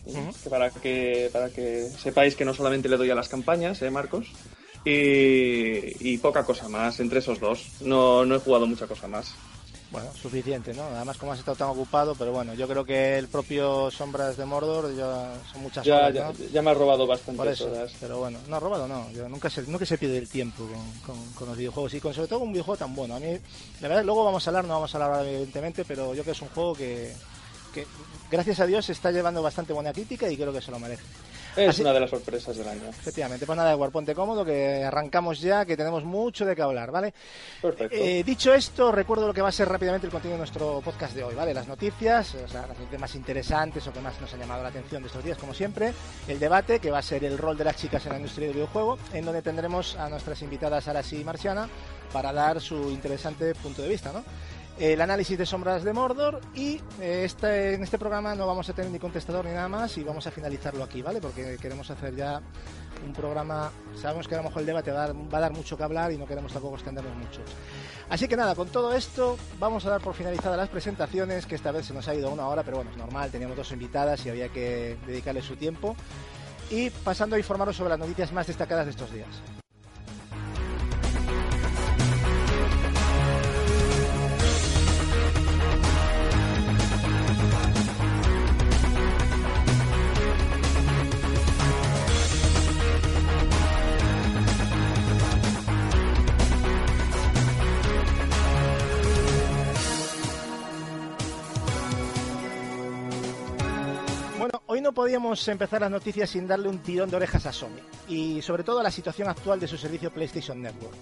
que 0.43 0.49
para 0.49 0.69
que 0.69 1.29
para 1.33 1.49
que 1.49 1.89
sepáis 1.89 2.35
que 2.35 2.45
no 2.45 2.53
solamente 2.53 2.87
le 2.87 2.97
doy 2.97 3.09
a 3.09 3.15
las 3.15 3.29
campañas, 3.29 3.81
¿eh, 3.81 3.89
Marcos? 3.89 4.27
Y, 4.85 6.11
y 6.13 6.17
poca 6.19 6.45
cosa 6.45 6.69
más 6.69 6.99
entre 6.99 7.19
esos 7.19 7.39
dos. 7.39 7.81
No, 7.81 8.25
no 8.25 8.35
he 8.35 8.39
jugado 8.39 8.67
mucha 8.67 8.85
cosa 8.85 9.07
más. 9.07 9.33
Bueno, 9.89 10.09
suficiente, 10.21 10.73
¿no? 10.73 10.83
Además, 10.83 11.17
como 11.17 11.31
has 11.31 11.39
estado 11.39 11.55
tan 11.55 11.69
ocupado, 11.69 12.13
pero 12.15 12.33
bueno, 12.33 12.53
yo 12.53 12.67
creo 12.67 12.83
que 12.83 13.17
el 13.17 13.29
propio 13.29 13.89
Sombras 13.89 14.35
de 14.35 14.43
Mordor 14.45 14.93
ya 14.93 15.33
son 15.49 15.61
muchas 15.61 15.85
Ya, 15.85 15.95
horas, 15.95 16.13
ya, 16.13 16.23
¿no? 16.25 16.33
ya 16.51 16.61
me 16.61 16.71
ha 16.71 16.73
robado 16.73 17.07
bastantes 17.07 17.53
eso, 17.53 17.71
horas. 17.71 17.93
pero 17.97 18.17
bueno, 18.19 18.37
no, 18.49 18.59
robado 18.59 18.85
no, 18.89 19.09
yo 19.13 19.29
nunca 19.29 19.49
se, 19.49 19.61
nunca 19.61 19.85
se 19.85 19.97
pierde 19.97 20.17
el 20.17 20.27
tiempo 20.27 20.65
con, 20.67 21.15
con- 21.15 21.33
con 21.33 21.47
los 21.47 21.57
videojuegos 21.57 21.93
y 21.93 22.01
con, 22.01 22.13
sobre 22.13 22.27
todo 22.27 22.39
un 22.39 22.51
videojuego 22.51 22.77
tan 22.77 22.93
bueno. 22.93 23.15
A 23.15 23.19
mí, 23.21 23.37
la 23.79 23.87
verdad, 23.87 24.03
luego 24.03 24.25
vamos 24.25 24.45
a 24.45 24.49
hablar, 24.49 24.65
no 24.65 24.73
vamos 24.73 24.93
a 24.93 25.05
hablar 25.05 25.25
evidentemente, 25.25 25.85
pero 25.85 26.07
yo 26.13 26.23
creo 26.23 26.25
que 26.25 26.31
es 26.31 26.41
un 26.41 26.49
juego 26.49 26.73
que, 26.75 27.13
que, 27.73 27.87
gracias 28.29 28.59
a 28.59 28.65
Dios, 28.65 28.85
se 28.85 28.91
está 28.91 29.09
llevando 29.11 29.41
bastante 29.41 29.71
buena 29.71 29.93
crítica 29.93 30.29
y 30.29 30.35
creo 30.35 30.51
que 30.51 30.61
se 30.61 30.69
lo 30.71 30.79
merece. 30.79 31.03
Es 31.57 31.69
Así- 31.69 31.81
una 31.81 31.91
de 31.93 31.99
las 31.99 32.09
sorpresas 32.09 32.55
del 32.55 32.67
año. 32.67 32.87
Efectivamente, 32.89 33.45
pues 33.45 33.57
nada, 33.57 33.71
Edward, 33.73 33.91
ponte 33.91 34.13
cómodo, 34.13 34.45
que 34.45 34.83
arrancamos 34.83 35.41
ya, 35.41 35.65
que 35.65 35.75
tenemos 35.75 36.03
mucho 36.03 36.45
de 36.45 36.55
qué 36.55 36.61
hablar, 36.61 36.91
¿vale? 36.91 37.13
Perfecto. 37.61 37.95
Eh, 37.95 38.23
dicho 38.23 38.53
esto, 38.53 38.91
recuerdo 38.91 39.27
lo 39.27 39.33
que 39.33 39.41
va 39.41 39.49
a 39.49 39.51
ser 39.51 39.67
rápidamente 39.67 40.05
el 40.07 40.11
contenido 40.11 40.35
de 40.35 40.39
nuestro 40.41 40.81
podcast 40.81 41.13
de 41.15 41.23
hoy, 41.23 41.35
¿vale? 41.35 41.53
Las 41.53 41.67
noticias, 41.67 42.35
o 42.35 42.47
sea, 42.47 42.61
las 42.67 42.77
noticias 42.77 43.01
más 43.01 43.15
interesantes 43.15 43.85
o 43.87 43.91
que 43.91 43.99
más 44.01 44.19
nos 44.21 44.31
han 44.33 44.39
llamado 44.39 44.61
la 44.63 44.69
atención 44.69 45.01
de 45.01 45.07
estos 45.07 45.23
días, 45.23 45.37
como 45.37 45.53
siempre. 45.53 45.93
El 46.27 46.39
debate, 46.39 46.79
que 46.79 46.91
va 46.91 46.99
a 46.99 47.01
ser 47.03 47.23
el 47.23 47.37
rol 47.37 47.57
de 47.57 47.63
las 47.63 47.75
chicas 47.75 48.05
en 48.05 48.11
la 48.11 48.17
industria 48.19 48.47
del 48.47 48.55
videojuego, 48.55 48.97
en 49.13 49.25
donde 49.25 49.41
tendremos 49.41 49.95
a 49.95 50.09
nuestras 50.09 50.41
invitadas 50.43 50.87
Arasi 50.87 51.21
y 51.21 51.23
Marciana 51.23 51.67
para 52.13 52.31
dar 52.31 52.61
su 52.61 52.75
interesante 52.91 53.53
punto 53.55 53.81
de 53.81 53.89
vista, 53.89 54.13
¿no? 54.13 54.23
El 54.79 55.01
análisis 55.01 55.35
de 55.39 55.45
sombras 55.47 55.83
de 55.83 55.91
Mordor 55.91 56.39
y 56.53 56.75
eh, 57.01 57.23
este, 57.25 57.73
en 57.73 57.83
este 57.83 57.97
programa 57.97 58.35
no 58.35 58.45
vamos 58.45 58.69
a 58.69 58.73
tener 58.73 58.91
ni 58.91 58.99
contestador 58.99 59.43
ni 59.43 59.51
nada 59.51 59.67
más 59.67 59.97
y 59.97 60.03
vamos 60.03 60.27
a 60.27 60.31
finalizarlo 60.31 60.83
aquí, 60.83 61.01
¿vale? 61.01 61.19
Porque 61.19 61.57
queremos 61.59 61.89
hacer 61.89 62.15
ya 62.15 62.39
un 63.03 63.11
programa, 63.11 63.71
sabemos 63.99 64.27
que 64.27 64.35
a 64.35 64.37
lo 64.37 64.43
mejor 64.43 64.61
el 64.61 64.67
debate 64.67 64.91
va 64.91 65.05
a, 65.05 65.39
dar, 65.39 65.51
mucho 65.51 65.75
que 65.77 65.83
hablar 65.83 66.11
y 66.11 66.17
no 66.19 66.27
queremos 66.27 66.53
tampoco 66.53 66.75
extendernos 66.75 67.15
mucho. 67.15 67.41
Así 68.07 68.27
que 68.27 68.37
nada, 68.37 68.53
con 68.53 68.67
todo 68.67 68.93
esto 68.93 69.35
vamos 69.59 69.83
a 69.87 69.89
dar 69.89 70.01
por 70.01 70.13
finalizadas 70.13 70.57
las 70.57 70.69
presentaciones, 70.69 71.47
que 71.47 71.55
esta 71.55 71.71
vez 71.71 71.87
se 71.87 71.95
nos 71.95 72.07
ha 72.07 72.13
ido 72.13 72.29
una 72.29 72.47
hora, 72.47 72.61
pero 72.61 72.77
bueno, 72.77 72.91
es 72.91 72.97
normal, 72.97 73.31
teníamos 73.31 73.57
dos 73.57 73.71
invitadas 73.71 74.23
y 74.27 74.29
había 74.29 74.49
que 74.49 74.95
dedicarle 75.07 75.41
su 75.41 75.55
tiempo. 75.55 75.95
Y 76.69 76.91
pasando 76.91 77.35
a 77.35 77.39
informaros 77.39 77.75
sobre 77.75 77.89
las 77.89 77.99
noticias 77.99 78.31
más 78.31 78.45
destacadas 78.45 78.85
de 78.85 78.91
estos 78.91 79.11
días. 79.11 79.41
Hoy 104.77 104.81
no 104.81 104.91
podíamos 104.91 105.47
empezar 105.47 105.81
las 105.81 105.89
noticias 105.89 106.29
sin 106.29 106.45
darle 106.45 106.69
un 106.69 106.77
tirón 106.77 107.09
de 107.09 107.15
orejas 107.15 107.47
a 107.47 107.51
Sony 107.51 107.79
y 108.07 108.43
sobre 108.43 108.63
todo 108.63 108.79
a 108.79 108.83
la 108.83 108.91
situación 108.91 109.27
actual 109.27 109.59
de 109.59 109.67
su 109.67 109.75
servicio 109.75 110.11
PlayStation 110.11 110.61
Network. 110.61 110.93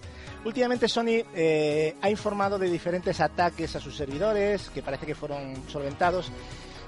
Últimamente 0.45 0.87
Sony 0.87 1.25
eh, 1.35 1.93
ha 2.01 2.09
informado 2.09 2.57
de 2.57 2.69
diferentes 2.69 3.19
ataques 3.19 3.75
a 3.75 3.81
sus 3.81 3.97
servidores 3.97 4.69
que 4.69 4.81
parece 4.81 5.05
que 5.05 5.13
fueron 5.13 5.55
solventados, 5.67 6.31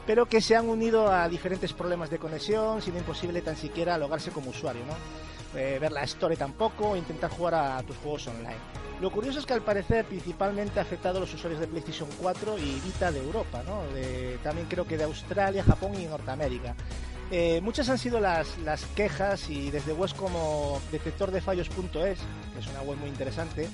pero 0.05 0.27
que 0.27 0.39
se 0.39 0.55
han 0.55 0.69
unido 0.69 1.11
a 1.11 1.27
diferentes 1.27 1.73
problemas 1.73 2.09
de 2.09 2.19
conexión, 2.19 2.81
siendo 2.81 3.01
imposible 3.01 3.41
tan 3.41 3.57
siquiera 3.57 3.97
logarse 3.97 4.31
como 4.31 4.51
usuario, 4.51 4.85
¿no? 4.85 4.93
Eh, 5.55 5.77
ver 5.79 5.91
la 5.91 6.03
Store 6.03 6.35
tampoco, 6.35 6.89
o 6.91 6.95
intentar 6.95 7.29
jugar 7.31 7.55
a 7.55 7.81
tus 7.83 7.95
juegos 7.97 8.27
online. 8.27 8.55
Lo 9.01 9.11
curioso 9.11 9.39
es 9.39 9.45
que 9.45 9.53
al 9.53 9.61
parecer 9.61 10.05
principalmente 10.05 10.79
ha 10.79 10.81
afectado 10.83 11.17
a 11.17 11.21
los 11.21 11.33
usuarios 11.33 11.59
de 11.61 11.67
PlayStation 11.67 12.09
4 12.19 12.57
y 12.57 12.79
Vita 12.81 13.11
de 13.11 13.19
Europa, 13.19 13.61
¿no? 13.65 13.83
De- 13.93 14.39
también 14.43 14.67
creo 14.67 14.85
que 14.87 14.97
de 14.97 15.03
Australia, 15.03 15.63
Japón 15.63 15.93
y 15.99 16.05
Norteamérica. 16.05 16.75
Eh, 17.29 17.59
muchas 17.61 17.89
han 17.89 17.97
sido 17.97 18.19
las, 18.19 18.57
las 18.59 18.85
quejas 18.87 19.49
y 19.49 19.69
desde 19.69 19.93
webs 19.93 20.13
como 20.13 20.79
detectordefallos.es, 20.91 21.91
que 21.93 22.59
es 22.59 22.67
una 22.67 22.81
web 22.81 22.97
muy 22.97 23.09
interesante, 23.09 23.67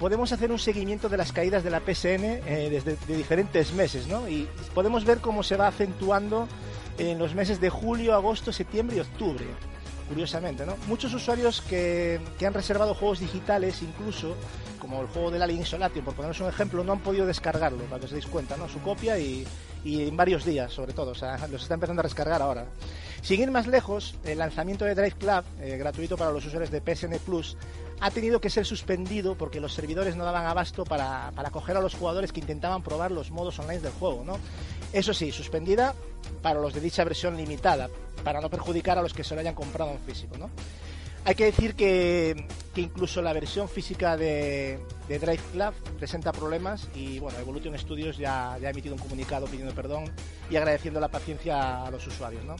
podemos 0.00 0.32
hacer 0.32 0.50
un 0.50 0.58
seguimiento 0.58 1.08
de 1.08 1.16
las 1.16 1.32
caídas 1.32 1.62
de 1.64 1.70
la 1.70 1.80
PSN 1.80 2.24
eh, 2.24 2.68
desde 2.70 2.96
de 2.96 3.16
diferentes 3.16 3.72
meses, 3.72 4.06
¿no? 4.06 4.28
Y 4.28 4.48
podemos 4.74 5.04
ver 5.04 5.18
cómo 5.18 5.42
se 5.42 5.56
va 5.56 5.66
acentuando 5.68 6.48
en 6.98 7.18
los 7.18 7.34
meses 7.34 7.60
de 7.60 7.68
julio, 7.70 8.14
agosto, 8.14 8.52
septiembre 8.52 8.96
y 8.96 9.00
octubre. 9.00 9.44
Curiosamente, 10.08 10.66
¿no? 10.66 10.76
Muchos 10.86 11.14
usuarios 11.14 11.60
que, 11.62 12.20
que 12.38 12.46
han 12.46 12.54
reservado 12.54 12.94
juegos 12.94 13.20
digitales, 13.20 13.82
incluso, 13.82 14.36
como 14.78 15.00
el 15.00 15.06
juego 15.08 15.30
del 15.30 15.42
Alien 15.42 15.62
Isolation, 15.62 16.04
por 16.04 16.14
poneros 16.14 16.40
un 16.40 16.48
ejemplo, 16.48 16.84
no 16.84 16.92
han 16.92 17.00
podido 17.00 17.26
descargarlo, 17.26 17.84
para 17.84 18.00
que 18.00 18.06
os 18.06 18.12
deis 18.12 18.26
cuenta, 18.26 18.56
¿no? 18.56 18.68
Su 18.68 18.80
copia 18.80 19.18
y, 19.18 19.46
y 19.84 20.08
en 20.08 20.16
varios 20.16 20.44
días, 20.44 20.72
sobre 20.72 20.92
todo, 20.92 21.12
o 21.12 21.14
sea, 21.14 21.46
los 21.48 21.62
está 21.62 21.74
empezando 21.74 22.00
a 22.00 22.04
descargar 22.04 22.42
ahora. 22.42 22.66
Sin 23.22 23.40
ir 23.40 23.50
más 23.50 23.66
lejos, 23.66 24.14
el 24.24 24.38
lanzamiento 24.38 24.84
de 24.84 24.94
Drive 24.94 25.16
Club, 25.18 25.44
eh, 25.60 25.76
gratuito 25.78 26.16
para 26.16 26.30
los 26.30 26.44
usuarios 26.44 26.70
de 26.70 26.80
PSN 26.80 27.18
Plus, 27.24 27.56
ha 28.00 28.10
tenido 28.10 28.40
que 28.40 28.50
ser 28.50 28.66
suspendido 28.66 29.36
porque 29.36 29.60
los 29.60 29.72
servidores 29.72 30.16
no 30.16 30.24
daban 30.24 30.46
abasto 30.46 30.84
para, 30.84 31.30
para 31.34 31.48
acoger 31.48 31.76
a 31.76 31.80
los 31.80 31.94
jugadores 31.94 32.32
que 32.32 32.40
intentaban 32.40 32.82
probar 32.82 33.10
los 33.10 33.30
modos 33.30 33.58
online 33.58 33.80
del 33.80 33.92
juego, 33.92 34.24
¿no? 34.24 34.38
Eso 34.94 35.12
sí, 35.12 35.32
suspendida 35.32 35.92
para 36.40 36.60
los 36.60 36.72
de 36.72 36.80
dicha 36.80 37.02
versión 37.02 37.36
limitada, 37.36 37.90
para 38.22 38.40
no 38.40 38.48
perjudicar 38.48 38.96
a 38.96 39.02
los 39.02 39.12
que 39.12 39.24
se 39.24 39.34
lo 39.34 39.40
hayan 39.40 39.56
comprado 39.56 39.90
en 39.90 39.98
físico, 39.98 40.38
¿no? 40.38 40.48
Hay 41.24 41.34
que 41.34 41.46
decir 41.46 41.74
que, 41.74 42.46
incluso 42.76 43.20
la 43.20 43.32
versión 43.32 43.68
física 43.68 44.16
de, 44.16 44.78
de 45.08 45.18
Drive 45.18 45.42
Club 45.52 45.74
presenta 45.98 46.30
problemas 46.30 46.88
y 46.94 47.18
bueno, 47.18 47.40
Evolution 47.40 47.76
Studios 47.76 48.18
ya, 48.18 48.56
ya 48.60 48.68
ha 48.68 48.70
emitido 48.70 48.94
un 48.94 49.00
comunicado 49.00 49.46
pidiendo 49.46 49.74
perdón 49.74 50.04
y 50.48 50.54
agradeciendo 50.54 51.00
la 51.00 51.08
paciencia 51.08 51.84
a 51.84 51.90
los 51.90 52.06
usuarios, 52.06 52.44
¿no? 52.44 52.54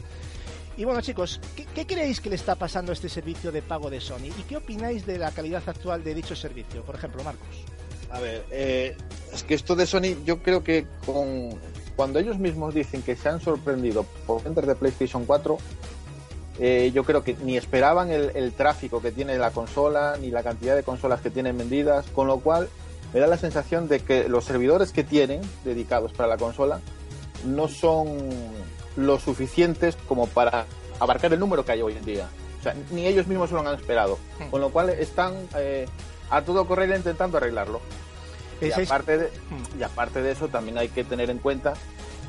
Y 0.75 0.83
bueno 0.83 0.99
chicos, 0.99 1.39
¿qué, 1.55 1.65
qué 1.73 1.87
creéis 1.87 2.19
que 2.19 2.29
le 2.29 2.35
está 2.35 2.55
pasando 2.55 2.91
a 2.91 2.93
este 2.95 3.07
servicio 3.07 3.49
de 3.53 3.61
pago 3.61 3.89
de 3.89 4.01
Sony? 4.01 4.27
¿Y 4.37 4.43
qué 4.43 4.57
opináis 4.57 5.05
de 5.05 5.19
la 5.19 5.31
calidad 5.31 5.63
actual 5.65 6.03
de 6.03 6.13
dicho 6.13 6.35
servicio? 6.35 6.83
Por 6.83 6.95
ejemplo, 6.95 7.23
Marcos. 7.23 7.63
A 8.11 8.19
ver, 8.19 8.45
eh, 8.51 8.97
es 9.33 9.43
que 9.43 9.53
esto 9.53 9.75
de 9.75 9.85
Sony, 9.85 10.23
yo 10.25 10.41
creo 10.41 10.63
que 10.63 10.85
con 11.05 11.59
cuando 11.95 12.19
ellos 12.19 12.39
mismos 12.39 12.73
dicen 12.73 13.01
que 13.01 13.15
se 13.15 13.29
han 13.29 13.39
sorprendido 13.39 14.05
por 14.25 14.43
ventas 14.43 14.65
de 14.65 14.75
PlayStation 14.75 15.25
4, 15.25 15.57
eh, 16.59 16.91
yo 16.93 17.03
creo 17.03 17.23
que 17.23 17.35
ni 17.43 17.57
esperaban 17.57 18.11
el, 18.11 18.31
el 18.35 18.53
tráfico 18.53 19.01
que 19.01 19.11
tiene 19.11 19.37
la 19.37 19.51
consola, 19.51 20.17
ni 20.19 20.31
la 20.31 20.43
cantidad 20.43 20.75
de 20.75 20.83
consolas 20.83 21.21
que 21.21 21.29
tienen 21.29 21.57
vendidas, 21.57 22.05
con 22.07 22.27
lo 22.27 22.39
cual 22.39 22.69
me 23.13 23.19
da 23.19 23.27
la 23.27 23.37
sensación 23.37 23.87
de 23.87 23.99
que 23.99 24.27
los 24.27 24.45
servidores 24.45 24.91
que 24.91 25.03
tienen 25.03 25.41
dedicados 25.63 26.11
para 26.13 26.27
la 26.27 26.37
consola 26.37 26.81
no 27.45 27.67
son 27.67 28.07
lo 28.95 29.19
suficientes 29.19 29.97
como 30.07 30.27
para 30.27 30.65
abarcar 30.99 31.33
el 31.33 31.39
número 31.39 31.65
que 31.65 31.73
hay 31.73 31.81
hoy 31.81 31.93
en 31.93 32.05
día. 32.05 32.27
O 32.59 32.63
sea, 32.63 32.75
ni 32.91 33.05
ellos 33.05 33.27
mismos 33.27 33.51
lo 33.51 33.59
han 33.59 33.75
esperado. 33.75 34.17
Con 34.49 34.61
lo 34.61 34.69
cual 34.69 34.89
están 34.89 35.33
eh, 35.55 35.85
a 36.29 36.41
todo 36.41 36.67
correr 36.67 36.95
intentando 36.95 37.37
arreglarlo. 37.37 37.81
Y 38.61 38.65
¿Pensáis- 38.65 38.85
aparte, 38.87 39.17
de, 39.17 39.29
y 39.79 39.83
aparte 39.83 40.21
de 40.21 40.31
eso, 40.31 40.47
también 40.47 40.77
hay 40.77 40.87
que 40.89 41.03
tener 41.03 41.29
en 41.29 41.39
cuenta 41.39 41.73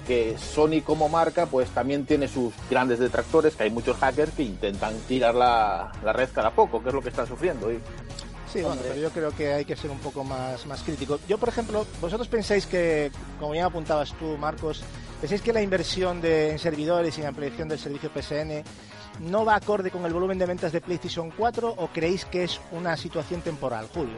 que 0.06 0.36
Sony 0.38 0.82
como 0.84 1.08
marca 1.08 1.46
pues 1.46 1.68
también 1.70 2.06
tiene 2.06 2.28
sus 2.28 2.54
grandes 2.70 2.98
detractores, 3.00 3.56
que 3.56 3.64
hay 3.64 3.70
muchos 3.70 3.96
hackers 3.96 4.32
que 4.32 4.44
intentan 4.44 4.94
tirar 5.08 5.34
la, 5.34 5.92
la 6.04 6.12
red 6.12 6.28
cada 6.32 6.50
poco, 6.52 6.80
que 6.82 6.88
es 6.90 6.94
lo 6.94 7.02
que 7.02 7.08
están 7.08 7.26
sufriendo. 7.26 7.72
Y, 7.72 7.80
Sí, 8.52 8.62
bueno, 8.62 8.80
pero 8.80 8.94
yo 8.94 9.10
creo 9.10 9.32
que 9.32 9.52
hay 9.52 9.64
que 9.64 9.74
ser 9.76 9.90
un 9.90 9.98
poco 9.98 10.22
más, 10.22 10.64
más 10.66 10.80
crítico. 10.82 11.18
Yo, 11.28 11.36
por 11.36 11.48
ejemplo, 11.48 11.84
vosotros 12.00 12.28
pensáis 12.28 12.64
que, 12.64 13.10
como 13.40 13.54
ya 13.54 13.66
apuntabas 13.66 14.14
tú, 14.14 14.36
Marcos, 14.38 14.82
pensáis 15.20 15.42
que 15.42 15.52
la 15.52 15.60
inversión 15.62 16.20
de, 16.20 16.52
en 16.52 16.58
servidores 16.60 17.18
y 17.18 17.22
en 17.22 17.26
ampliación 17.26 17.68
del 17.68 17.80
servicio 17.80 18.08
PSN 18.14 18.62
no 19.20 19.44
va 19.44 19.56
acorde 19.56 19.90
con 19.90 20.06
el 20.06 20.12
volumen 20.12 20.38
de 20.38 20.46
ventas 20.46 20.70
de 20.72 20.80
PlayStation 20.80 21.32
4 21.36 21.74
o 21.76 21.88
creéis 21.88 22.24
que 22.24 22.44
es 22.44 22.60
una 22.70 22.96
situación 22.96 23.40
temporal, 23.42 23.88
Julio? 23.92 24.14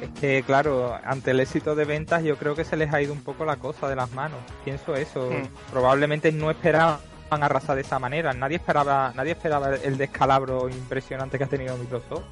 Es 0.00 0.10
que, 0.20 0.42
claro, 0.42 0.98
ante 1.04 1.30
el 1.30 1.40
éxito 1.40 1.74
de 1.74 1.84
ventas 1.84 2.22
yo 2.22 2.36
creo 2.36 2.54
que 2.54 2.64
se 2.64 2.76
les 2.76 2.92
ha 2.92 3.00
ido 3.00 3.12
un 3.12 3.22
poco 3.22 3.44
la 3.44 3.56
cosa 3.56 3.88
de 3.88 3.96
las 3.96 4.12
manos. 4.12 4.38
Pienso 4.64 4.94
eso. 4.94 5.30
Hmm. 5.30 5.46
Probablemente 5.70 6.32
no 6.32 6.50
esperaban 6.50 7.00
arrasar 7.30 7.76
de 7.76 7.82
esa 7.82 7.98
manera. 7.98 8.32
Nadie 8.32 8.56
esperaba, 8.56 9.12
nadie 9.14 9.32
esperaba 9.32 9.74
el 9.76 9.96
descalabro 9.96 10.68
impresionante 10.68 11.38
que 11.38 11.44
ha 11.44 11.48
tenido 11.48 11.76
Microsoft. 11.76 12.24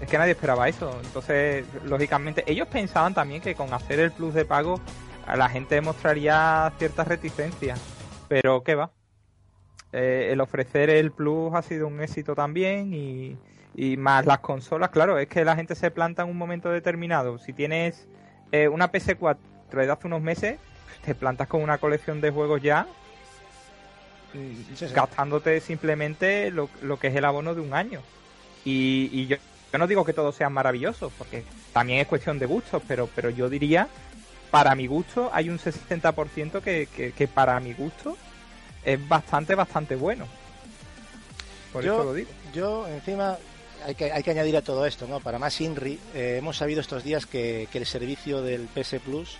Es 0.00 0.08
que 0.08 0.18
nadie 0.18 0.32
esperaba 0.32 0.68
eso. 0.68 0.98
Entonces, 1.04 1.64
lógicamente, 1.84 2.44
ellos 2.46 2.66
pensaban 2.68 3.14
también 3.14 3.40
que 3.40 3.54
con 3.54 3.72
hacer 3.72 4.00
el 4.00 4.10
plus 4.10 4.34
de 4.34 4.44
pago 4.44 4.80
a 5.26 5.36
la 5.36 5.48
gente 5.48 5.80
mostraría 5.80 6.72
ciertas 6.78 7.06
reticencias. 7.06 7.80
Pero, 8.28 8.62
¿qué 8.62 8.74
va? 8.74 8.90
Eh, 9.92 10.30
el 10.32 10.40
ofrecer 10.40 10.90
el 10.90 11.12
plus 11.12 11.54
ha 11.54 11.62
sido 11.62 11.86
un 11.86 12.00
éxito 12.00 12.34
también 12.34 12.94
y, 12.94 13.36
y 13.74 13.96
más 13.96 14.26
las 14.26 14.40
consolas, 14.40 14.90
claro, 14.90 15.18
es 15.18 15.28
que 15.28 15.44
la 15.44 15.56
gente 15.56 15.74
se 15.74 15.90
planta 15.90 16.22
en 16.22 16.28
un 16.28 16.36
momento 16.36 16.68
determinado. 16.70 17.38
Si 17.38 17.52
tienes 17.52 18.06
eh, 18.52 18.68
una 18.68 18.90
PS4 18.92 19.36
de 19.72 19.90
hace 19.90 20.06
unos 20.06 20.20
meses, 20.20 20.58
te 21.04 21.14
plantas 21.14 21.48
con 21.48 21.62
una 21.62 21.78
colección 21.78 22.20
de 22.20 22.30
juegos 22.30 22.60
ya, 22.62 22.86
Sí, 24.32 24.64
sí. 24.76 24.86
gastándote 24.94 25.60
simplemente 25.60 26.50
lo, 26.50 26.70
lo 26.80 26.98
que 26.98 27.08
es 27.08 27.14
el 27.16 27.24
abono 27.24 27.54
de 27.54 27.60
un 27.60 27.74
año. 27.74 28.00
Y, 28.64 29.10
y 29.12 29.26
yo, 29.26 29.36
yo 29.72 29.78
no 29.78 29.86
digo 29.86 30.04
que 30.04 30.12
todos 30.14 30.34
sean 30.34 30.52
maravillosos, 30.52 31.12
porque 31.18 31.44
también 31.72 31.98
es 32.00 32.06
cuestión 32.06 32.38
de 32.38 32.46
gustos, 32.46 32.82
pero, 32.88 33.08
pero 33.14 33.28
yo 33.28 33.50
diría, 33.50 33.88
para 34.50 34.74
mi 34.74 34.86
gusto, 34.86 35.30
hay 35.34 35.50
un 35.50 35.58
60% 35.58 36.62
que, 36.62 36.88
que, 36.94 37.12
que 37.12 37.28
para 37.28 37.58
mi 37.60 37.74
gusto 37.74 38.16
es 38.84 39.06
bastante, 39.08 39.54
bastante 39.54 39.96
bueno. 39.96 40.26
Por 41.72 41.84
Yo- 41.84 41.94
eso 41.94 42.04
lo 42.04 42.14
digo. 42.14 42.30
Yo, 42.54 42.86
encima, 42.88 43.36
hay 43.86 43.94
que, 43.94 44.12
hay 44.12 44.22
que 44.22 44.30
añadir 44.30 44.56
a 44.56 44.62
todo 44.62 44.86
esto, 44.86 45.06
¿no? 45.06 45.20
Para 45.20 45.38
más 45.38 45.60
INRI, 45.60 45.98
eh, 46.14 46.36
hemos 46.38 46.56
sabido 46.56 46.80
estos 46.80 47.04
días 47.04 47.26
que, 47.26 47.68
que 47.70 47.78
el 47.78 47.86
servicio 47.86 48.42
del 48.42 48.62
PS 48.74 48.96
Plus 49.04 49.36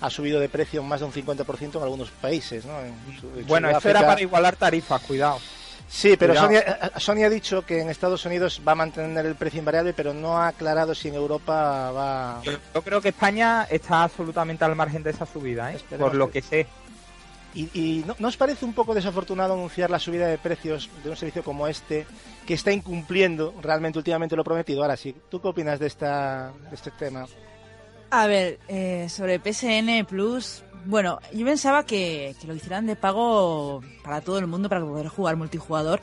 ha 0.00 0.10
subido 0.10 0.40
de 0.40 0.48
precio 0.48 0.82
más 0.82 1.00
de 1.00 1.06
un 1.06 1.12
50% 1.12 1.76
en 1.76 1.82
algunos 1.82 2.10
países, 2.10 2.64
¿no? 2.66 2.78
En 2.80 2.86
en 2.86 3.46
Bueno, 3.46 3.68
eso 3.70 3.80
Sudáfrica. 3.80 3.98
era 3.98 4.08
para 4.08 4.20
igualar 4.20 4.56
tarifas, 4.56 5.00
cuidado. 5.02 5.38
Sí, 5.88 6.16
pero. 6.18 6.34
Sony, 6.34 6.56
ha- 6.56 6.98
Sony 6.98 7.22
ha 7.24 7.30
dicho 7.30 7.64
que 7.64 7.80
en 7.80 7.88
Estados 7.88 8.24
Unidos 8.26 8.60
va 8.66 8.72
a 8.72 8.74
mantener 8.74 9.24
el 9.24 9.36
precio 9.36 9.60
invariable, 9.60 9.94
pero 9.94 10.12
no 10.12 10.36
ha 10.36 10.48
aclarado 10.48 10.94
si 10.96 11.08
en 11.08 11.14
Europa 11.14 11.92
va... 11.92 12.42
Yo 12.44 12.82
creo 12.82 13.00
que 13.00 13.10
España 13.10 13.68
está 13.70 14.02
absolutamente 14.02 14.64
al 14.64 14.74
margen 14.74 15.04
de 15.04 15.10
esa 15.10 15.24
subida, 15.26 15.72
¿eh? 15.72 15.76
Esperemos 15.76 16.08
por 16.10 16.16
lo 16.18 16.26
que- 16.26 16.42
que 16.42 16.48
sé. 16.48 16.66
¿Y, 17.56 18.04
no 18.18 18.28
os 18.28 18.36
parece 18.36 18.66
un 18.66 18.74
poco 18.74 18.94
desafortunado 18.94 19.54
anunciar 19.54 19.88
la 19.90 19.98
subida 19.98 20.26
de 20.26 20.36
precios 20.36 20.90
de 21.02 21.08
un 21.08 21.16
servicio 21.16 21.42
como 21.42 21.66
este, 21.66 22.06
que 22.46 22.52
está 22.52 22.70
incumpliendo 22.70 23.54
realmente 23.62 23.98
últimamente 23.98 24.36
lo 24.36 24.44
prometido? 24.44 24.82
Ahora 24.82 24.96
sí, 24.96 25.14
¿tú 25.30 25.40
qué 25.40 25.48
opinas 25.48 25.78
de, 25.78 25.86
esta, 25.86 26.52
de 26.68 26.74
este 26.74 26.90
tema? 26.90 27.26
A 28.10 28.26
ver, 28.26 28.58
eh, 28.68 29.08
sobre 29.08 29.40
PSN 29.40 30.04
Plus, 30.06 30.64
bueno, 30.84 31.18
yo 31.32 31.46
pensaba 31.46 31.86
que, 31.86 32.36
que 32.38 32.46
lo 32.46 32.54
hicieran 32.54 32.86
de 32.86 32.94
pago 32.94 33.80
para 34.04 34.20
todo 34.20 34.38
el 34.38 34.46
mundo, 34.46 34.68
para 34.68 34.82
poder 34.82 35.08
jugar 35.08 35.36
multijugador, 35.36 36.00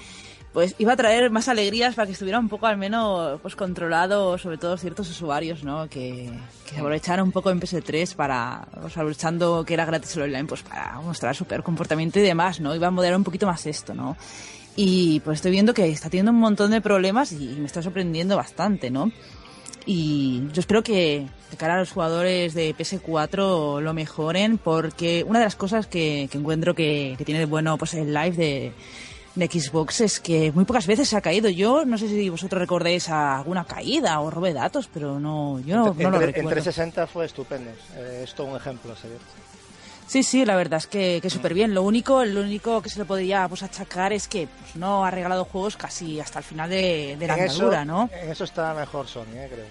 pues 0.54 0.76
iba 0.78 0.94
a 0.94 0.96
traer 0.96 1.32
más 1.32 1.48
alegrías 1.48 1.96
para 1.96 2.06
que 2.06 2.12
estuviera 2.12 2.38
un 2.38 2.48
poco 2.48 2.68
al 2.68 2.78
menos 2.78 3.42
pues 3.42 3.56
controlado, 3.56 4.38
sobre 4.38 4.60
todo 4.60 4.78
ciertos 4.78 5.10
usuarios, 5.10 5.64
¿no? 5.64 5.90
Que, 5.90 6.32
que 6.66 6.76
se 6.76 6.78
aprovecharan 6.78 7.26
un 7.26 7.32
poco 7.32 7.50
en 7.50 7.60
PS3 7.60 8.16
para, 8.16 8.68
pues, 8.80 8.96
aprovechando 8.96 9.66
que 9.66 9.74
era 9.74 9.86
gratis 9.86 10.16
el 10.16 10.24
online, 10.24 10.46
pues 10.46 10.62
para 10.62 11.02
mostrar 11.02 11.36
su 11.36 11.46
peor 11.46 11.64
comportamiento 11.64 12.20
y 12.20 12.22
demás, 12.22 12.60
¿no? 12.60 12.76
Iba 12.76 12.88
a 12.88 12.92
moderar 12.92 13.18
un 13.18 13.24
poquito 13.24 13.48
más 13.48 13.66
esto, 13.66 13.96
¿no? 13.96 14.16
Y 14.76 15.22
pues 15.22 15.38
estoy 15.38 15.52
viendo 15.52 15.74
que 15.74 15.90
está 15.90 16.10
teniendo 16.10 16.32
un 16.32 16.40
montón 16.40 16.70
de 16.70 16.82
problemas 16.82 17.32
y 17.32 17.56
me 17.60 17.66
está 17.66 17.82
sorprendiendo 17.82 18.38
bastante, 18.38 18.92
¿no? 18.92 19.12
Y 19.86 20.44
yo 20.54 20.60
espero 20.62 20.84
que 20.84 21.28
de 21.52 21.58
cara 21.58 21.76
a 21.76 21.80
los 21.80 21.92
jugadores 21.92 22.54
de 22.54 22.76
PS4 22.76 23.82
lo 23.82 23.94
mejoren 23.94 24.58
porque 24.58 25.26
una 25.28 25.40
de 25.40 25.46
las 25.46 25.56
cosas 25.56 25.88
que, 25.88 26.30
que 26.32 26.38
encuentro 26.38 26.74
que, 26.74 27.16
que 27.18 27.26
tiene 27.26 27.40
de 27.40 27.46
bueno 27.46 27.78
pues 27.78 27.94
el 27.96 28.14
live 28.14 28.32
de, 28.32 28.74
de 29.36 29.48
Xbox 29.48 30.02
es 30.02 30.20
que 30.20 30.52
muy 30.52 30.64
pocas 30.66 30.86
veces 30.86 31.10
se 31.10 31.18
ha 31.18 31.22
caído. 31.22 31.50
Yo 31.50 31.86
no 31.86 31.98
sé 31.98 32.08
si 32.08 32.30
vosotros 32.30 32.60
recordáis 32.62 33.10
alguna 33.10 33.66
caída 33.66 34.20
o 34.20 34.30
robo 34.30 34.46
de 34.46 34.54
datos, 34.54 34.88
pero 34.94 35.20
no, 35.20 35.60
yo 35.62 35.76
no, 35.78 35.88
Entre- 35.88 36.04
no 36.04 36.10
lo 36.12 36.16
entre- 36.18 36.30
en 36.30 36.36
recuerdo. 36.36 36.50
360 36.62 37.08
fue 37.08 37.26
estupendo. 37.26 37.72
Eh, 37.96 38.22
es 38.24 38.34
todo 38.36 38.48
un 38.48 38.56
ejemplo, 38.58 38.96
seguir. 38.96 39.18
Sí, 40.06 40.22
sí, 40.22 40.46
la 40.46 40.56
verdad 40.56 40.78
es 40.78 40.86
que, 40.88 41.20
que 41.22 41.30
súper 41.30 41.54
bien. 41.56 41.74
Lo 41.74 41.82
único, 41.82 42.24
lo 42.26 42.42
único 42.42 42.82
que 42.82 42.90
se 42.90 43.00
le 43.00 43.06
podría 43.06 43.48
pues, 43.48 43.64
achacar 43.64 44.14
es 44.14 44.28
que 44.28 44.48
pues, 44.48 44.76
no 44.76 45.04
ha 45.06 45.10
regalado 45.10 45.46
juegos 45.46 45.78
casi 45.78 46.20
hasta 46.20 46.40
el 46.40 46.46
final 46.46 46.70
de, 46.70 47.16
de 47.18 47.26
la 47.28 47.34
andadura, 47.34 47.86
¿no? 47.86 48.10
en 48.22 48.30
eso 48.30 48.44
está 48.44 48.74
mejor 48.76 49.08
Sony, 49.08 49.24
eh, 49.36 49.50
creo. 49.52 49.66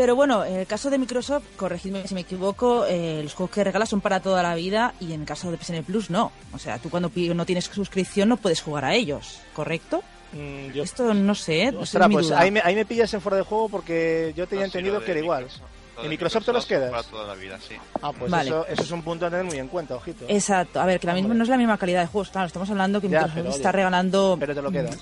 Pero 0.00 0.16
bueno, 0.16 0.46
en 0.46 0.56
el 0.56 0.66
caso 0.66 0.88
de 0.88 0.96
Microsoft, 0.96 1.44
corregidme 1.58 2.08
si 2.08 2.14
me 2.14 2.22
equivoco, 2.22 2.86
eh, 2.86 3.20
los 3.22 3.34
juegos 3.34 3.54
que 3.54 3.62
regala 3.62 3.84
son 3.84 4.00
para 4.00 4.20
toda 4.20 4.42
la 4.42 4.54
vida 4.54 4.94
y 4.98 5.12
en 5.12 5.20
el 5.20 5.26
caso 5.26 5.50
de 5.50 5.58
PSN 5.58 5.82
Plus 5.84 6.08
no. 6.08 6.32
O 6.54 6.58
sea, 6.58 6.78
tú 6.78 6.88
cuando 6.88 7.10
no 7.34 7.44
tienes 7.44 7.66
suscripción 7.66 8.30
no 8.30 8.38
puedes 8.38 8.62
jugar 8.62 8.86
a 8.86 8.94
ellos, 8.94 9.40
¿correcto? 9.52 10.02
Mm, 10.32 10.72
yo- 10.72 10.84
Esto 10.84 11.12
no 11.12 11.34
sé, 11.34 11.64
esa 11.64 11.76
Ostras, 11.78 12.04
es 12.04 12.08
mi 12.08 12.14
pues 12.14 12.30
ahí 12.30 12.50
me, 12.50 12.62
ahí 12.64 12.74
me 12.76 12.86
pillas 12.86 13.12
en 13.12 13.20
fuera 13.20 13.36
de 13.36 13.42
juego 13.42 13.68
porque 13.68 14.32
yo 14.34 14.46
tenía 14.46 14.62
No, 14.62 14.66
entendido 14.68 15.04
que 15.04 15.10
era 15.10 15.20
igual. 15.20 15.48
¿En 16.02 16.08
Microsoft 16.08 16.46
te 16.46 16.52
los 16.54 16.64
quedas? 16.64 16.90
Para 16.90 17.02
toda 17.02 17.26
la 17.26 17.34
vida, 17.34 17.58
sí. 17.60 17.74
Ah, 18.00 18.10
pues 18.18 18.30
Vale. 18.32 18.48
eso, 18.48 18.66
eso 18.68 18.82
es 18.84 18.90
un 18.92 19.02
punto 19.02 19.26
a 19.26 19.28
tener 19.30 19.44
muy 19.44 19.58
en 19.58 19.68
cuenta, 19.68 19.96
ojito. 19.96 20.24
Exacto, 20.28 20.80
a 20.80 20.86
ver, 20.86 20.98
que 20.98 21.08
la 21.08 21.12
misma, 21.12 21.34
no 21.34 21.42
es 21.42 21.50
la 21.50 21.58
misma 21.58 21.76
calidad 21.76 22.00
de 22.00 22.06
juegos, 22.06 22.30
claro, 22.30 22.46
estamos 22.46 22.70
hablando 22.70 23.02
que 23.02 23.08
Ya, 23.10 23.18
Microsoft 23.18 23.36
pero, 23.36 23.50
está 23.54 23.68
oye, 23.68 23.76
regalando... 23.76 24.36
Pero 24.40 24.54
te 24.54 24.62
lo 24.62 24.70
quedas. 24.72 24.96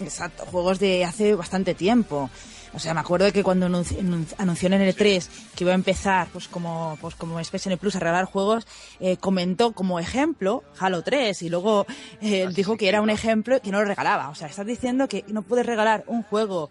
Exacto, 0.00 0.44
juegos 0.46 0.80
de 0.80 1.04
hace 1.04 1.36
bastante 1.36 1.74
tiempo. 1.76 2.28
O 2.72 2.78
sea, 2.78 2.94
me 2.94 3.00
acuerdo 3.00 3.26
de 3.26 3.32
que 3.32 3.42
cuando 3.42 3.66
anunci- 3.68 3.98
anun- 3.98 4.32
anunció 4.38 4.68
en 4.68 4.74
L3 4.80 5.28
que 5.56 5.64
iba 5.64 5.72
a 5.72 5.74
empezar, 5.74 6.28
pues 6.32 6.46
como, 6.46 6.96
pues 7.00 7.14
como 7.16 7.38
PSN 7.42 7.76
Plus 7.76 7.96
a 7.96 7.98
regalar 8.00 8.26
juegos, 8.26 8.66
eh, 9.00 9.16
comentó 9.16 9.72
como 9.72 9.98
ejemplo 9.98 10.62
Halo 10.78 11.02
3 11.02 11.42
y 11.42 11.48
luego 11.48 11.84
eh, 12.20 12.44
Ah, 12.48 12.52
dijo 12.54 12.76
que 12.76 12.88
era 12.88 13.00
un 13.02 13.10
ejemplo 13.10 13.56
y 13.56 13.60
que 13.60 13.72
no 13.72 13.80
lo 13.80 13.86
regalaba. 13.86 14.28
O 14.28 14.34
sea, 14.36 14.46
estás 14.48 14.66
diciendo 14.66 15.08
que 15.08 15.24
no 15.28 15.42
puedes 15.42 15.66
regalar 15.66 16.04
un 16.06 16.22
juego 16.22 16.70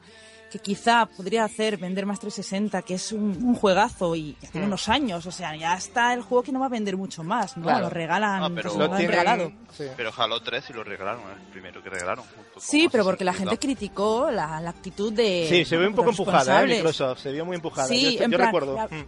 que 0.52 0.60
quizá 0.60 1.06
podría 1.06 1.44
hacer 1.44 1.78
vender 1.78 2.06
más 2.06 2.20
360, 2.20 2.82
que 2.82 2.96
es 2.96 3.12
un, 3.12 3.38
un 3.44 3.56
juegazo 3.56 4.16
y 4.16 4.36
ya 4.42 4.50
tiene 4.50 4.66
Mm. 4.66 4.70
unos 4.70 4.90
años. 4.90 5.26
O 5.26 5.32
sea, 5.32 5.56
ya 5.56 5.76
está 5.76 6.14
el 6.14 6.22
juego 6.22 6.44
que 6.44 6.52
no 6.52 6.60
va 6.60 6.66
a 6.66 6.70
vender 6.70 6.98
mucho 6.98 7.24
más, 7.24 7.56
¿no? 7.58 7.64
Claro. 7.64 7.82
Lo 7.82 7.90
regalan, 7.90 8.44
Ah, 8.44 8.50
pero 8.54 8.70
pues, 8.70 8.74
Lo 8.80 8.88
lo 8.88 8.92
han 8.94 8.98
tienen- 8.98 9.12
regalado. 9.20 9.52
sí. 9.78 9.84
Pero 9.96 10.12
Halo 10.18 10.42
3 10.42 10.64
sí 10.66 10.74
lo 10.74 10.84
regalaron, 10.84 11.22
el 11.32 11.48
primero 11.52 11.84
que 11.84 11.90
regalaron. 11.90 12.26
Sí, 12.58 12.90
pero 12.92 13.04
porque 13.04 13.24
la 13.24 13.34
gente 13.34 13.52
2. 13.52 13.60
criticó 13.60 14.32
la, 14.32 14.60
la 14.60 14.70
actitud 14.72 15.14
de. 15.14 15.46
Sí, 15.50 15.66
se 15.66 15.78
ve 15.78 15.88
un 15.88 15.94
poco 15.96 16.10
empujada, 16.10 16.64
¿eh? 16.64 16.68
Microsoft, 16.68 17.20
se 17.20 17.32
vio 17.32 17.46
muy 17.46 17.56
empujada. 17.56 17.88
Sí, 17.88 18.18
yo, 18.18 18.24
en 18.24 18.32
yo 18.32 18.38
plan, 18.38 18.48
recuerdo. 18.50 18.76
la- 18.76 18.88
Mm. 18.88 19.06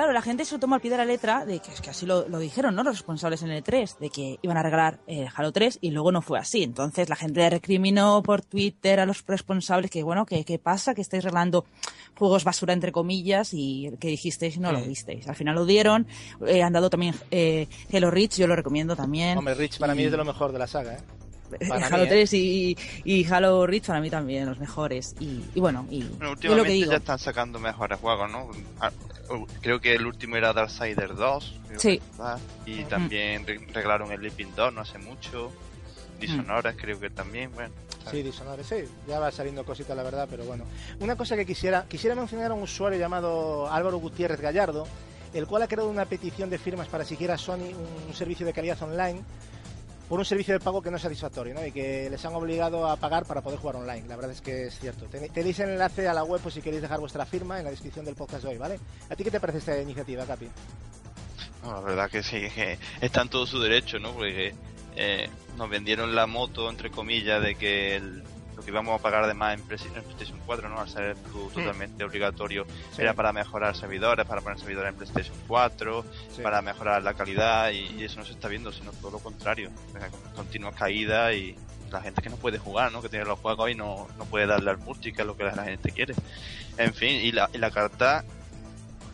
Claro, 0.00 0.14
la 0.14 0.22
gente 0.22 0.46
se 0.46 0.54
lo 0.54 0.60
toma 0.60 0.76
al 0.76 0.80
pie 0.80 0.90
de 0.90 0.96
la 0.96 1.04
letra 1.04 1.44
de 1.44 1.58
que 1.58 1.70
es 1.72 1.82
que 1.82 1.90
así 1.90 2.06
lo, 2.06 2.26
lo 2.26 2.38
dijeron, 2.38 2.74
¿no? 2.74 2.82
Los 2.82 2.96
responsables 2.96 3.42
en 3.42 3.50
el 3.50 3.62
3, 3.62 3.98
de 4.00 4.08
que 4.08 4.38
iban 4.40 4.56
a 4.56 4.62
regalar 4.62 4.98
eh, 5.06 5.28
Halo 5.36 5.52
3 5.52 5.76
y 5.82 5.90
luego 5.90 6.10
no 6.10 6.22
fue 6.22 6.38
así. 6.38 6.62
Entonces 6.62 7.10
la 7.10 7.16
gente 7.16 7.50
recriminó 7.50 8.22
por 8.22 8.40
Twitter 8.40 8.98
a 8.98 9.04
los 9.04 9.22
responsables 9.26 9.90
que, 9.90 10.02
bueno, 10.02 10.24
que 10.24 10.42
qué 10.46 10.58
pasa, 10.58 10.94
que 10.94 11.02
estáis 11.02 11.22
regalando 11.22 11.66
juegos 12.18 12.44
basura 12.44 12.72
entre 12.72 12.92
comillas 12.92 13.50
y 13.52 13.90
que 14.00 14.08
dijisteis 14.08 14.56
y 14.56 14.60
no 14.60 14.72
lo 14.72 14.80
disteis. 14.80 15.28
Al 15.28 15.36
final 15.36 15.54
lo 15.54 15.66
dieron, 15.66 16.06
eh, 16.46 16.62
han 16.62 16.72
dado 16.72 16.88
también 16.88 17.14
eh, 17.30 17.68
Halo 17.92 18.10
Reach, 18.10 18.38
yo 18.38 18.46
lo 18.46 18.56
recomiendo 18.56 18.96
también. 18.96 19.36
Hombre, 19.36 19.52
Rich 19.54 19.78
para 19.80 19.94
mí 19.94 20.04
es 20.04 20.10
de 20.10 20.16
lo 20.16 20.24
mejor 20.24 20.50
de 20.50 20.60
la 20.60 20.66
saga, 20.66 20.94
¿eh? 20.94 21.00
Eh, 21.60 21.68
para 21.68 21.88
Halo 21.88 22.04
mí, 22.04 22.04
¿eh? 22.04 22.26
3 22.26 22.32
y, 22.32 22.76
y 23.04 23.24
Halo 23.30 23.66
Reach 23.66 23.88
para 23.88 24.00
mí 24.00 24.08
también, 24.08 24.46
los 24.46 24.58
mejores. 24.58 25.14
Y, 25.20 25.42
y 25.54 25.60
bueno, 25.60 25.86
y 25.90 26.04
Bueno, 26.04 26.16
yo 26.20 26.24
lo 26.24 26.30
últimamente 26.32 26.68
que 26.68 26.72
digo. 26.72 26.90
ya 26.92 26.96
están 26.96 27.18
sacando 27.18 27.58
mejores 27.58 27.98
juegos, 28.00 28.30
¿no? 28.30 28.48
Uh, 29.30 29.46
Creo 29.60 29.80
que 29.80 29.94
el 29.94 30.06
último 30.06 30.36
era 30.36 30.52
Darksiders 30.52 31.16
2. 31.16 31.60
creo 31.68 31.80
Sí. 31.80 32.00
que. 32.64 32.70
Y 32.70 32.84
también 32.84 33.46
re- 33.46 33.64
regalaron 33.72 34.10
el 34.12 34.20
Living 34.20 34.52
2 34.56 34.72
no 34.74 34.80
hace 34.80 34.98
mucho. 34.98 35.52
Dishonored 36.18 36.76
creo 36.76 37.00
que 37.00 37.08
también, 37.10 37.50
bueno. 37.54 37.72
Sí, 38.10 38.22
Dishonored, 38.22 38.64
sí, 38.64 38.84
ya 39.08 39.18
va 39.20 39.30
saliendo 39.30 39.64
cositas 39.64 39.96
la 39.96 40.02
verdad, 40.02 40.26
pero 40.30 40.44
bueno. 40.44 40.64
Una 41.00 41.16
cosa 41.16 41.36
que 41.36 41.46
quisiera, 41.46 41.86
quisiera 41.88 42.14
mencionar 42.14 42.50
a 42.50 42.54
un 42.54 42.62
usuario 42.62 42.98
llamado 42.98 43.70
Álvaro 43.72 43.98
Gutiérrez 43.98 44.40
Gallardo, 44.40 44.86
el 45.32 45.46
cual 45.46 45.62
ha 45.62 45.68
creado 45.68 45.88
una 45.88 46.04
petición 46.06 46.50
de 46.50 46.58
firmas 46.58 46.88
para 46.88 47.04
exigir 47.04 47.30
a 47.30 47.38
Sony 47.38 47.72
un 48.08 48.14
servicio 48.14 48.44
de 48.44 48.52
calidad 48.52 48.82
online 48.82 49.22
por 50.10 50.18
un 50.18 50.24
servicio 50.24 50.52
de 50.54 50.60
pago 50.60 50.82
que 50.82 50.90
no 50.90 50.96
es 50.96 51.02
satisfactorio, 51.02 51.54
¿no? 51.54 51.64
Y 51.64 51.70
que 51.70 52.10
les 52.10 52.24
han 52.24 52.34
obligado 52.34 52.88
a 52.88 52.96
pagar 52.96 53.24
para 53.26 53.42
poder 53.42 53.60
jugar 53.60 53.76
online. 53.76 54.08
La 54.08 54.16
verdad 54.16 54.32
es 54.32 54.40
que 54.40 54.66
es 54.66 54.76
cierto. 54.78 55.06
Ten- 55.06 55.32
Tenéis 55.32 55.60
el 55.60 55.70
enlace 55.70 56.08
a 56.08 56.12
la 56.12 56.24
web 56.24 56.40
por 56.42 56.50
si 56.50 56.60
queréis 56.60 56.82
dejar 56.82 56.98
vuestra 56.98 57.24
firma 57.24 57.58
en 57.60 57.64
la 57.64 57.70
descripción 57.70 58.04
del 58.04 58.16
podcast 58.16 58.42
de 58.42 58.48
hoy, 58.50 58.58
¿vale? 58.58 58.80
¿A 59.08 59.14
ti 59.14 59.22
qué 59.22 59.30
te 59.30 59.38
parece 59.38 59.58
esta 59.58 59.80
iniciativa, 59.80 60.26
Capi? 60.26 60.48
No, 61.62 61.74
la 61.74 61.80
verdad 61.80 62.10
que 62.10 62.22
sí, 62.24 62.40
que 62.54 62.76
está 63.00 63.22
en 63.22 63.28
todo 63.28 63.46
su 63.46 63.60
derecho, 63.60 64.00
¿no? 64.00 64.12
Porque 64.12 64.52
eh, 64.96 65.30
nos 65.56 65.70
vendieron 65.70 66.14
la 66.16 66.26
moto, 66.26 66.68
entre 66.68 66.90
comillas, 66.90 67.40
de 67.40 67.54
que 67.54 67.94
el- 67.94 68.24
que 68.70 68.74
íbamos 68.74 68.98
a 68.98 69.02
pagar 69.02 69.24
además 69.24 69.58
en, 69.58 69.62
Play- 69.66 69.80
en 69.94 70.02
PlayStation 70.02 70.38
4, 70.46 70.68
¿no? 70.68 70.80
Al 70.80 70.88
ser 70.88 71.16
tu- 71.16 71.48
totalmente 71.50 72.04
obligatorio, 72.04 72.66
Sí. 72.94 73.02
era 73.02 73.14
para 73.14 73.32
mejorar 73.32 73.76
servidores, 73.76 74.26
para 74.26 74.40
poner 74.40 74.58
servidores 74.58 74.90
en 74.90 74.96
PlayStation 74.96 75.36
4, 75.48 76.04
Sí. 76.34 76.42
para 76.42 76.62
mejorar 76.62 77.02
la 77.02 77.14
calidad, 77.14 77.70
y, 77.70 77.96
y 78.00 78.04
eso 78.04 78.18
no 78.20 78.24
se 78.24 78.32
está 78.32 78.48
viendo, 78.48 78.72
sino 78.72 78.92
todo 78.92 79.10
lo 79.12 79.18
contrario. 79.18 79.70
Continuas 80.34 80.74
caídas 80.74 81.34
y 81.34 81.56
la 81.90 82.00
gente 82.00 82.22
que 82.22 82.30
no 82.30 82.36
puede 82.36 82.58
jugar, 82.58 82.92
¿no? 82.92 83.02
Que 83.02 83.08
tiene 83.08 83.24
los 83.24 83.38
juegos 83.40 83.68
y 83.70 83.74
no, 83.74 84.06
no 84.16 84.24
puede 84.26 84.46
darle 84.46 84.70
al 84.70 84.78
multi, 84.78 85.12
que 85.12 85.22
es 85.22 85.26
lo 85.26 85.36
que 85.36 85.44
la 85.44 85.64
gente 85.64 85.90
quiere. 85.90 86.14
En 86.78 86.94
fin, 86.94 87.16
y 87.16 87.32
la, 87.32 87.50
y 87.52 87.58
la 87.58 87.70
carta 87.70 88.24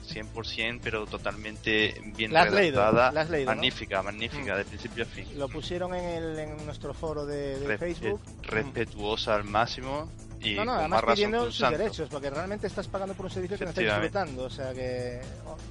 100%, 0.07 0.81
pero 0.83 1.07
totalmente 1.07 2.01
bien 2.17 2.33
La 2.33 2.43
has 2.43 2.53
leído, 2.53 2.81
redactada. 2.81 3.13
la 3.13 3.21
has 3.23 3.31
leído, 3.31 3.51
¿no? 3.51 3.57
magnífica, 3.57 4.03
magnífica, 4.03 4.55
Mm. 4.55 4.57
de 4.59 4.65
principio 4.65 5.05
a 5.05 5.07
fin. 5.07 5.39
Lo 5.39 5.49
pusieron 5.49 5.95
en, 5.95 6.05
el, 6.05 6.39
en 6.39 6.65
nuestro 6.67 6.95
foro 6.95 7.27
de, 7.27 7.59
de 7.59 7.67
Respe- 7.67 7.79
Facebook. 7.79 8.21
respetuosa 8.43 9.35
al 9.35 9.45
máximo 9.45 10.11
y 10.41 10.55
No, 10.55 10.65
no, 10.65 10.73
además 10.75 11.03
pidiendo 11.07 11.39
un 11.41 11.47
sus 11.47 11.59
santo. 11.59 11.79
derechos, 11.79 12.09
porque 12.11 12.31
realmente 12.31 12.67
estás 12.67 12.87
pagando 12.89 13.15
por 13.15 13.27
un 13.27 13.33
servicio 13.33 13.59
que 13.59 13.65
no 13.65 13.71
estás 13.71 13.85
Efectivamente. 13.85 14.19
disfrutando. 14.19 14.45
O 14.45 14.51
sea 14.51 14.73
que 14.75 15.21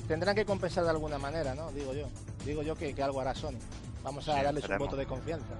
tendrán 0.07 0.35
que 0.35 0.45
compensar 0.45 0.83
de 0.83 0.89
alguna 0.89 1.17
manera, 1.17 1.53
¿no? 1.55 1.71
Digo 1.71 1.93
yo. 1.93 2.07
Digo 2.45 2.61
yo 2.63 2.75
que, 2.75 2.93
que 2.93 3.03
algo 3.03 3.21
hará 3.21 3.33
Sony. 3.35 3.57
Vamos 4.03 4.27
a 4.29 4.33
Sí, 4.37 4.43
darles 4.43 4.51
un 4.51 4.57
esperemos. 4.71 4.87
voto 4.87 4.97
de 4.97 5.05
confianza. 5.05 5.53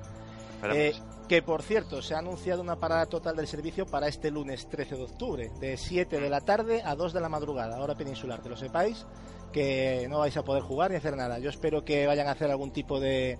Eh, 0.71 0.93
que 1.27 1.41
por 1.41 1.63
cierto, 1.63 2.01
se 2.01 2.15
ha 2.15 2.19
anunciado 2.19 2.61
una 2.61 2.75
parada 2.75 3.05
total 3.05 3.35
del 3.35 3.47
servicio 3.47 3.85
para 3.85 4.07
este 4.07 4.31
lunes 4.31 4.67
13 4.69 4.95
de 4.95 5.03
octubre, 5.03 5.51
de 5.59 5.77
7 5.77 6.19
de 6.19 6.29
la 6.29 6.41
tarde 6.41 6.81
a 6.83 6.95
2 6.95 7.13
de 7.13 7.21
la 7.21 7.29
madrugada, 7.29 7.79
hora 7.79 7.95
peninsular, 7.95 8.41
que 8.41 8.49
lo 8.49 8.57
sepáis, 8.57 9.05
que 9.51 10.07
no 10.09 10.19
vais 10.19 10.35
a 10.37 10.43
poder 10.43 10.61
jugar 10.61 10.91
ni 10.91 10.97
hacer 10.97 11.15
nada. 11.15 11.39
Yo 11.39 11.49
espero 11.49 11.83
que 11.83 12.05
vayan 12.05 12.27
a 12.27 12.31
hacer 12.31 12.51
algún 12.51 12.71
tipo 12.71 12.99
de, 12.99 13.39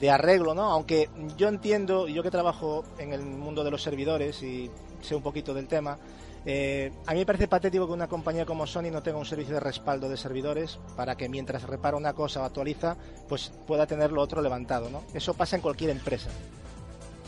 de 0.00 0.10
arreglo, 0.10 0.54
¿no? 0.54 0.64
Aunque 0.70 1.08
yo 1.36 1.48
entiendo, 1.48 2.08
y 2.08 2.14
yo 2.14 2.22
que 2.22 2.30
trabajo 2.30 2.84
en 2.98 3.12
el 3.12 3.22
mundo 3.24 3.62
de 3.62 3.70
los 3.70 3.82
servidores 3.82 4.42
y 4.42 4.70
sé 5.00 5.14
un 5.14 5.22
poquito 5.22 5.54
del 5.54 5.68
tema, 5.68 5.98
eh, 6.46 6.92
a 7.06 7.12
mí 7.12 7.20
me 7.20 7.26
parece 7.26 7.48
patético 7.48 7.86
que 7.86 7.92
una 7.92 8.08
compañía 8.08 8.44
como 8.44 8.66
Sony 8.66 8.90
no 8.92 9.02
tenga 9.02 9.18
un 9.18 9.24
servicio 9.24 9.54
de 9.54 9.60
respaldo 9.60 10.08
de 10.08 10.16
servidores 10.16 10.78
para 10.96 11.16
que 11.16 11.28
mientras 11.28 11.62
repara 11.62 11.96
una 11.96 12.12
cosa 12.12 12.42
o 12.42 12.44
actualiza, 12.44 12.96
pues 13.28 13.52
pueda 13.66 13.86
tener 13.86 14.12
lo 14.12 14.20
otro 14.20 14.42
levantado, 14.42 14.90
¿no? 14.90 15.02
Eso 15.14 15.34
pasa 15.34 15.56
en 15.56 15.62
cualquier 15.62 15.90
empresa. 15.90 16.30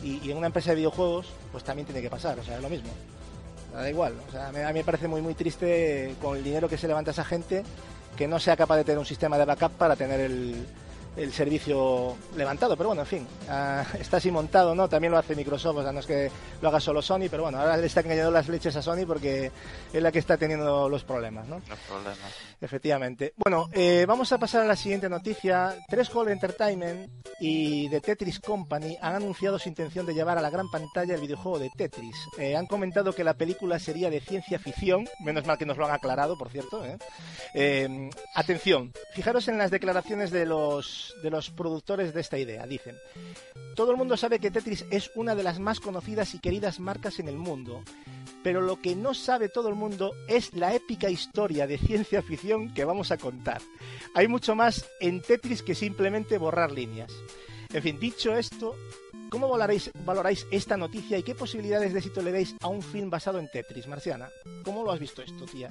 Y, 0.03 0.31
en 0.31 0.37
una 0.37 0.47
empresa 0.47 0.71
de 0.71 0.77
videojuegos, 0.77 1.27
pues 1.53 1.65
también 1.65 1.87
tiene 1.87 2.03
que 2.03 2.11
pasar, 2.11 2.39
o 2.39 2.45
sea, 2.45 2.57
es 2.57 2.63
lo 2.63 2.69
mismo. 2.69 2.91
Da 3.73 3.89
igual, 3.91 4.15
o 4.29 4.31
sea, 4.31 4.49
a 4.49 4.53
mí, 4.53 4.61
a 4.61 4.69
mí 4.69 4.75
me 4.75 4.85
parece 4.85 5.09
muy 5.09 5.21
muy 5.21 5.35
triste 5.35 6.15
con 6.23 6.37
el 6.37 6.45
dinero 6.45 6.69
que 6.69 6.79
se 6.79 6.87
levanta 6.89 7.11
esa 7.11 7.25
gente 7.25 7.63
que 8.17 8.27
no 8.27 8.39
sea 8.39 8.57
capaz 8.57 8.77
de 8.77 8.85
tener 8.85 8.99
un 8.99 9.05
sistema 9.05 9.37
de 9.37 9.45
backup 9.45 9.73
para 9.73 9.97
tener 9.97 10.21
el, 10.21 10.67
el 11.17 11.33
servicio 11.33 12.17
levantado. 12.37 12.77
Pero 12.77 12.91
bueno, 12.91 13.03
en 13.03 13.09
fin, 13.09 13.27
ah, 13.49 13.85
está 14.01 14.19
así 14.19 14.31
montado, 14.31 14.75
¿no? 14.75 14.89
También 14.89 15.13
lo 15.13 15.19
hace 15.19 15.35
Microsoft, 15.35 15.79
o 15.79 15.83
sea, 15.83 15.93
no 15.93 16.01
es 16.01 16.07
que 16.07 16.31
lo 16.61 16.69
haga 16.69 16.81
solo 16.81 17.03
Sony, 17.03 17.29
pero 17.31 17.45
bueno, 17.45 17.59
ahora 17.59 17.77
le 17.77 17.87
está 17.87 18.01
engañando 18.01 18.31
las 18.31 18.49
leches 18.49 18.77
a 18.77 18.83
Sony 18.83 19.07
porque 19.07 19.51
es 19.93 20.03
la 20.03 20.13
que 20.13 20.19
está 20.19 20.37
teniendo 20.37 20.89
los 20.89 21.05
problemas, 21.05 21.47
¿no? 21.47 21.57
No 21.57 21.75
hay 21.75 21.81
problema. 21.89 22.27
Efectivamente. 22.61 23.35
Bueno, 23.37 23.69
eh, 23.73 24.05
vamos 24.07 24.33
a 24.33 24.39
pasar 24.39 24.63
a 24.63 24.67
la 24.67 24.77
siguiente 24.77 25.09
noticia. 25.09 25.77
Tres 25.89 26.15
Hall 26.15 26.29
Entertainment 26.29 27.11
y 27.41 27.89
The 27.91 28.01
Tetris 28.01 28.41
Company 28.41 28.97
han 29.01 29.15
anunciado 29.15 29.59
su 29.59 29.69
intención 29.69 30.07
de 30.07 30.15
llevar 30.15 30.39
a 30.39 30.43
la 30.43 30.51
gran 30.51 30.71
pantalla 30.71 31.15
el 31.15 31.21
videojuego 31.21 31.59
de 31.59 31.71
Tetris. 31.77 32.17
Eh, 32.39 32.57
han 32.57 32.67
comentado 32.67 33.13
que 33.13 33.25
la 33.25 33.35
película 33.35 33.79
sería 33.79 34.11
de 34.11 34.21
ciencia 34.21 34.59
ficción, 34.59 35.09
menos 35.21 35.47
mal 35.47 35.59
que 35.59 35.67
nos 35.67 35.77
lo 35.77 35.87
han 35.87 35.93
aclarado, 35.93 36.37
por 36.37 36.51
cierto. 36.51 36.85
¿eh? 36.85 36.99
Eh, 37.55 38.11
atención, 38.35 38.93
fijaros 39.13 39.49
en 39.49 39.59
las 39.59 39.71
declaraciones 39.71 40.31
de 40.31 40.47
los, 40.47 41.06
de 41.23 41.31
los 41.31 41.51
productores 41.51 42.13
de 42.15 42.21
esta 42.21 42.39
idea. 42.39 42.67
Dicen, 42.67 42.97
todo 43.75 43.91
el 43.91 43.97
mundo 43.97 44.17
sabe 44.17 44.39
que 44.39 44.51
Tetris 44.51 44.85
es 44.91 45.11
una 45.15 45.35
de 45.35 45.43
las 45.43 45.59
más 45.59 45.81
conocidas 45.81 46.35
y 46.35 46.39
queridas 46.39 46.81
marcas 46.81 47.19
en 47.19 47.29
el 47.29 47.37
mundo, 47.37 47.83
pero 48.43 48.61
lo 48.61 48.81
que 48.81 48.95
no 48.95 49.13
sabe 49.15 49.49
todo 49.49 49.69
el 49.69 49.75
mundo 49.75 50.15
es 50.29 50.55
la 50.55 50.75
épica 50.75 51.11
historia 51.11 51.67
de 51.67 51.79
ciencia 51.79 52.23
ficción 52.23 52.73
que 52.73 52.85
vamos 52.85 53.11
a 53.11 53.19
contar. 53.19 53.61
Hay 54.15 54.29
mucho 54.29 54.55
más 54.55 54.87
en 55.01 55.21
Tetris 55.21 55.63
que 55.63 55.75
simplemente 55.75 56.39
borrar 56.39 56.73
líneas. 56.73 57.13
En 57.73 57.83
fin, 57.83 57.99
dicho 57.99 58.37
esto, 58.37 58.77
¿cómo 59.29 59.49
valoráis, 59.49 59.91
valoráis 60.05 60.47
esta 60.51 60.77
noticia 60.77 61.19
y 61.19 61.23
qué 61.23 61.35
posibilidades 61.35 61.93
de 61.93 61.99
éxito 61.99 62.23
le 62.23 62.33
veis 62.33 62.55
a 62.61 62.69
un 62.69 62.83
film 62.83 63.11
basado 63.11 63.39
en 63.39 63.51
Tetris, 63.51 63.87
Marciana? 63.87 64.31
¿Cómo 64.65 64.85
lo 64.85 64.93
has 64.93 65.01
visto 65.01 65.23
esto, 65.23 65.45
tía? 65.45 65.71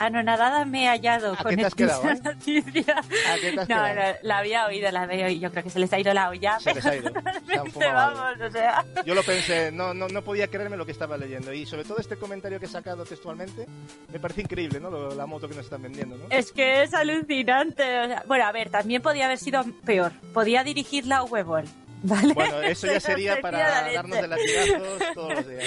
Anonadada 0.00 0.64
me 0.64 0.84
he 0.84 0.88
hallado 0.88 1.34
¿A 1.34 1.42
con 1.42 1.60
esta 1.60 1.76
quedado, 1.76 2.08
eh? 2.10 2.20
noticia. 2.24 2.96
¿A 2.98 3.34
qué 3.38 3.52
te 3.52 3.60
has 3.60 3.68
No, 3.68 3.76
no, 3.94 4.02
la 4.22 4.38
había 4.38 4.66
oído, 4.66 4.90
la 4.90 5.02
había 5.02 5.26
oído. 5.26 5.40
Yo 5.42 5.50
creo 5.50 5.62
que 5.62 5.68
se 5.70 5.78
les 5.78 5.92
ha 5.92 5.98
ido 5.98 6.14
la 6.14 6.30
olla. 6.30 6.58
Se 6.58 6.72
les 6.72 6.86
ha 6.86 6.96
ido. 6.96 7.12
vamos, 7.92 8.40
o 8.40 8.50
sea. 8.50 8.82
Yo 9.04 9.14
lo 9.14 9.22
pensé, 9.22 9.70
no, 9.70 9.92
no, 9.92 10.08
no 10.08 10.22
podía 10.22 10.48
creerme 10.48 10.78
lo 10.78 10.86
que 10.86 10.92
estaba 10.92 11.18
leyendo. 11.18 11.52
Y 11.52 11.66
sobre 11.66 11.84
todo 11.84 11.98
este 11.98 12.16
comentario 12.16 12.58
que 12.58 12.64
he 12.64 12.68
sacado 12.68 13.04
textualmente, 13.04 13.66
me 14.10 14.18
parece 14.18 14.40
increíble, 14.40 14.80
¿no? 14.80 14.90
Lo- 14.90 15.14
la 15.14 15.26
moto 15.26 15.48
que 15.48 15.54
nos 15.54 15.64
están 15.66 15.82
vendiendo, 15.82 16.16
¿no? 16.16 16.24
Es 16.30 16.50
que 16.50 16.82
es 16.82 16.94
alucinante. 16.94 17.82
o 18.00 18.06
sea, 18.06 18.24
bueno, 18.26 18.46
a 18.46 18.52
ver, 18.52 18.70
también 18.70 19.02
podía 19.02 19.26
haber 19.26 19.38
sido 19.38 19.62
peor. 19.84 20.12
Podía 20.32 20.64
dirigirla 20.64 21.18
a 21.18 21.24
Huevón. 21.24 21.66
¿Vale? 22.02 22.32
Bueno, 22.32 22.62
eso 22.62 22.86
ya 22.86 22.98
sería 22.98 23.38
para 23.42 23.92
darnos 23.92 24.18
de 24.22 24.28
latigazos 24.28 24.98
todos 25.14 25.34
los 25.34 25.46
días. 25.48 25.64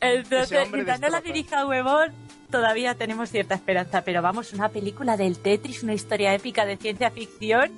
Entonces, 0.00 0.70
mientras 0.70 1.00
no 1.00 1.08
la 1.08 1.20
dirija 1.20 1.60
a 1.62 1.66
Huevón, 1.66 2.14
todavía 2.46 2.94
tenemos 2.94 3.30
cierta 3.30 3.54
esperanza. 3.54 4.02
Pero 4.02 4.22
vamos, 4.22 4.52
una 4.52 4.68
película 4.68 5.16
del 5.16 5.38
Tetris, 5.38 5.82
una 5.82 5.94
historia 5.94 6.34
épica 6.34 6.64
de 6.64 6.76
ciencia 6.76 7.10
ficción. 7.10 7.70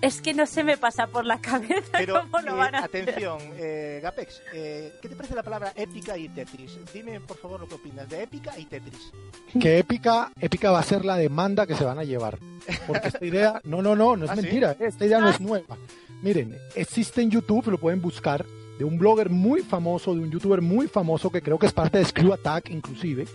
Es 0.00 0.20
que 0.20 0.34
no 0.34 0.44
se 0.44 0.64
me 0.64 0.76
pasa 0.76 1.06
por 1.06 1.24
la 1.24 1.40
cabeza 1.40 1.92
Pero, 1.92 2.20
cómo 2.20 2.40
lo 2.40 2.54
eh, 2.54 2.58
van 2.58 2.74
a 2.74 2.78
hacer. 2.80 3.08
atención, 3.08 3.38
eh, 3.56 4.00
Gapex, 4.02 4.42
eh, 4.52 4.92
¿qué 5.00 5.08
te 5.08 5.16
parece 5.16 5.34
la 5.34 5.42
palabra 5.42 5.72
épica 5.76 6.18
y 6.18 6.28
Tetris? 6.28 6.78
Dime, 6.92 7.20
por 7.20 7.38
favor, 7.38 7.60
lo 7.60 7.68
que 7.68 7.76
opinas 7.76 8.06
de 8.10 8.22
épica 8.24 8.58
y 8.58 8.66
Tetris. 8.66 9.12
Que 9.58 9.78
épica, 9.78 10.30
épica 10.40 10.70
va 10.72 10.80
a 10.80 10.82
ser 10.82 11.04
la 11.06 11.16
demanda 11.16 11.66
que 11.66 11.74
se 11.74 11.84
van 11.84 11.98
a 11.98 12.04
llevar. 12.04 12.38
Porque 12.86 13.08
esta 13.08 13.24
idea, 13.24 13.60
no, 13.64 13.80
no, 13.80 13.96
no, 13.96 14.16
no 14.16 14.24
es 14.26 14.30
¿Ah, 14.32 14.36
mentira, 14.36 14.72
eh, 14.72 14.86
esta 14.88 15.06
idea 15.06 15.20
no 15.20 15.30
es 15.30 15.40
nueva. 15.40 15.78
Miren, 16.20 16.58
existe 16.74 17.22
en 17.22 17.30
YouTube, 17.30 17.68
lo 17.68 17.78
pueden 17.78 18.02
buscar, 18.02 18.44
de 18.78 18.84
un 18.84 18.98
blogger 18.98 19.30
muy 19.30 19.62
famoso, 19.62 20.14
de 20.14 20.20
un 20.20 20.30
youtuber 20.30 20.60
muy 20.60 20.86
famoso 20.88 21.30
que 21.30 21.40
creo 21.40 21.58
que 21.58 21.66
es 21.66 21.72
parte 21.72 21.98
de 21.98 22.04
Screw 22.04 22.32
Attack 22.32 22.68
inclusive, 22.70 23.26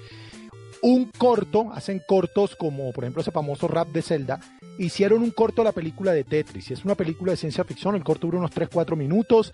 un 0.81 1.11
corto, 1.17 1.71
hacen 1.73 2.01
cortos 2.07 2.55
como 2.55 2.91
por 2.91 3.03
ejemplo 3.03 3.21
ese 3.21 3.31
famoso 3.31 3.67
rap 3.67 3.89
de 3.89 4.01
Zelda, 4.01 4.39
hicieron 4.77 5.21
un 5.21 5.31
corto 5.31 5.61
de 5.61 5.65
la 5.65 5.71
película 5.73 6.13
de 6.13 6.23
Tetris, 6.23 6.71
es 6.71 6.85
una 6.85 6.95
película 6.95 7.31
de 7.31 7.37
ciencia 7.37 7.63
ficción, 7.63 7.95
el 7.95 8.03
corto 8.03 8.27
dura 8.27 8.39
unos 8.39 8.51
3-4 8.51 8.95
minutos, 8.95 9.51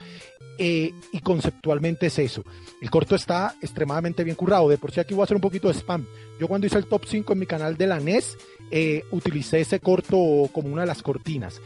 eh, 0.58 0.94
y 1.12 1.20
conceptualmente 1.20 2.08
es 2.08 2.20
eso. 2.20 2.44
El 2.82 2.90
corto 2.90 3.16
está 3.16 3.56
extremadamente 3.62 4.24
bien 4.24 4.36
currado, 4.36 4.70
de 4.70 4.78
por 4.78 4.92
sí 4.92 5.00
aquí 5.00 5.14
voy 5.14 5.22
a 5.22 5.26
hacer 5.26 5.36
un 5.36 5.42
poquito 5.42 5.68
de 5.68 5.74
spam. 5.74 6.06
Yo 6.40 6.48
cuando 6.48 6.68
hice 6.68 6.78
el 6.78 6.86
top 6.86 7.06
5 7.06 7.34
en 7.34 7.40
mi 7.40 7.46
canal 7.46 7.76
de 7.76 7.88
la 7.88 8.00
NES, 8.00 8.38
eh, 8.72 9.04
utilicé 9.12 9.62
ese 9.62 9.80
corto 9.80 10.50
como 10.54 10.72
una 10.72 10.84
de 10.84 10.88
las 10.88 11.02
cortinas. 11.02 11.62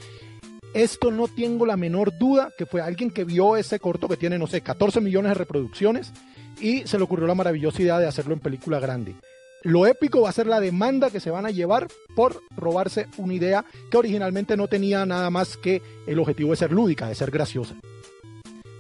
Esto 0.73 1.11
no 1.11 1.27
tengo 1.27 1.65
la 1.65 1.77
menor 1.77 2.18
duda 2.18 2.52
que 2.57 2.65
fue 2.65 2.81
alguien 2.81 3.10
que 3.10 3.23
vio 3.23 3.57
ese 3.57 3.80
corto 3.80 4.07
que 4.07 4.18
tiene, 4.18 4.38
no 4.38 4.48
sé, 4.48 4.61
14 4.61 5.02
millones 5.02 5.31
de 5.31 5.36
reproducciones 5.36 6.14
y 6.60 6.86
se 6.88 6.98
le 6.98 7.03
ocurrió 7.03 7.27
la 7.27 7.36
maravillosa 7.36 7.81
idea 7.81 7.99
de 7.99 8.07
hacerlo 8.07 8.34
en 8.34 8.40
película 8.40 8.80
grande. 8.80 9.15
Lo 9.64 9.86
épico 9.86 10.22
va 10.22 10.30
a 10.30 10.34
ser 10.34 10.48
la 10.48 10.60
demanda 10.60 11.10
que 11.10 11.19
se 11.19 11.31
van 11.31 11.45
a 11.45 11.52
llevar 11.52 11.88
por 12.15 12.41
robarse 12.56 13.07
una 13.18 13.34
idea 13.34 13.65
que 13.91 13.98
originalmente 13.98 14.56
no 14.56 14.68
tenía 14.68 15.06
nada 15.06 15.30
más 15.30 15.57
que 15.57 15.81
el 16.07 16.18
objetivo 16.19 16.52
de 16.52 16.57
ser 16.57 16.72
lúdica, 16.72 17.07
de 17.07 17.15
ser 17.15 17.30
graciosa. 17.30 17.76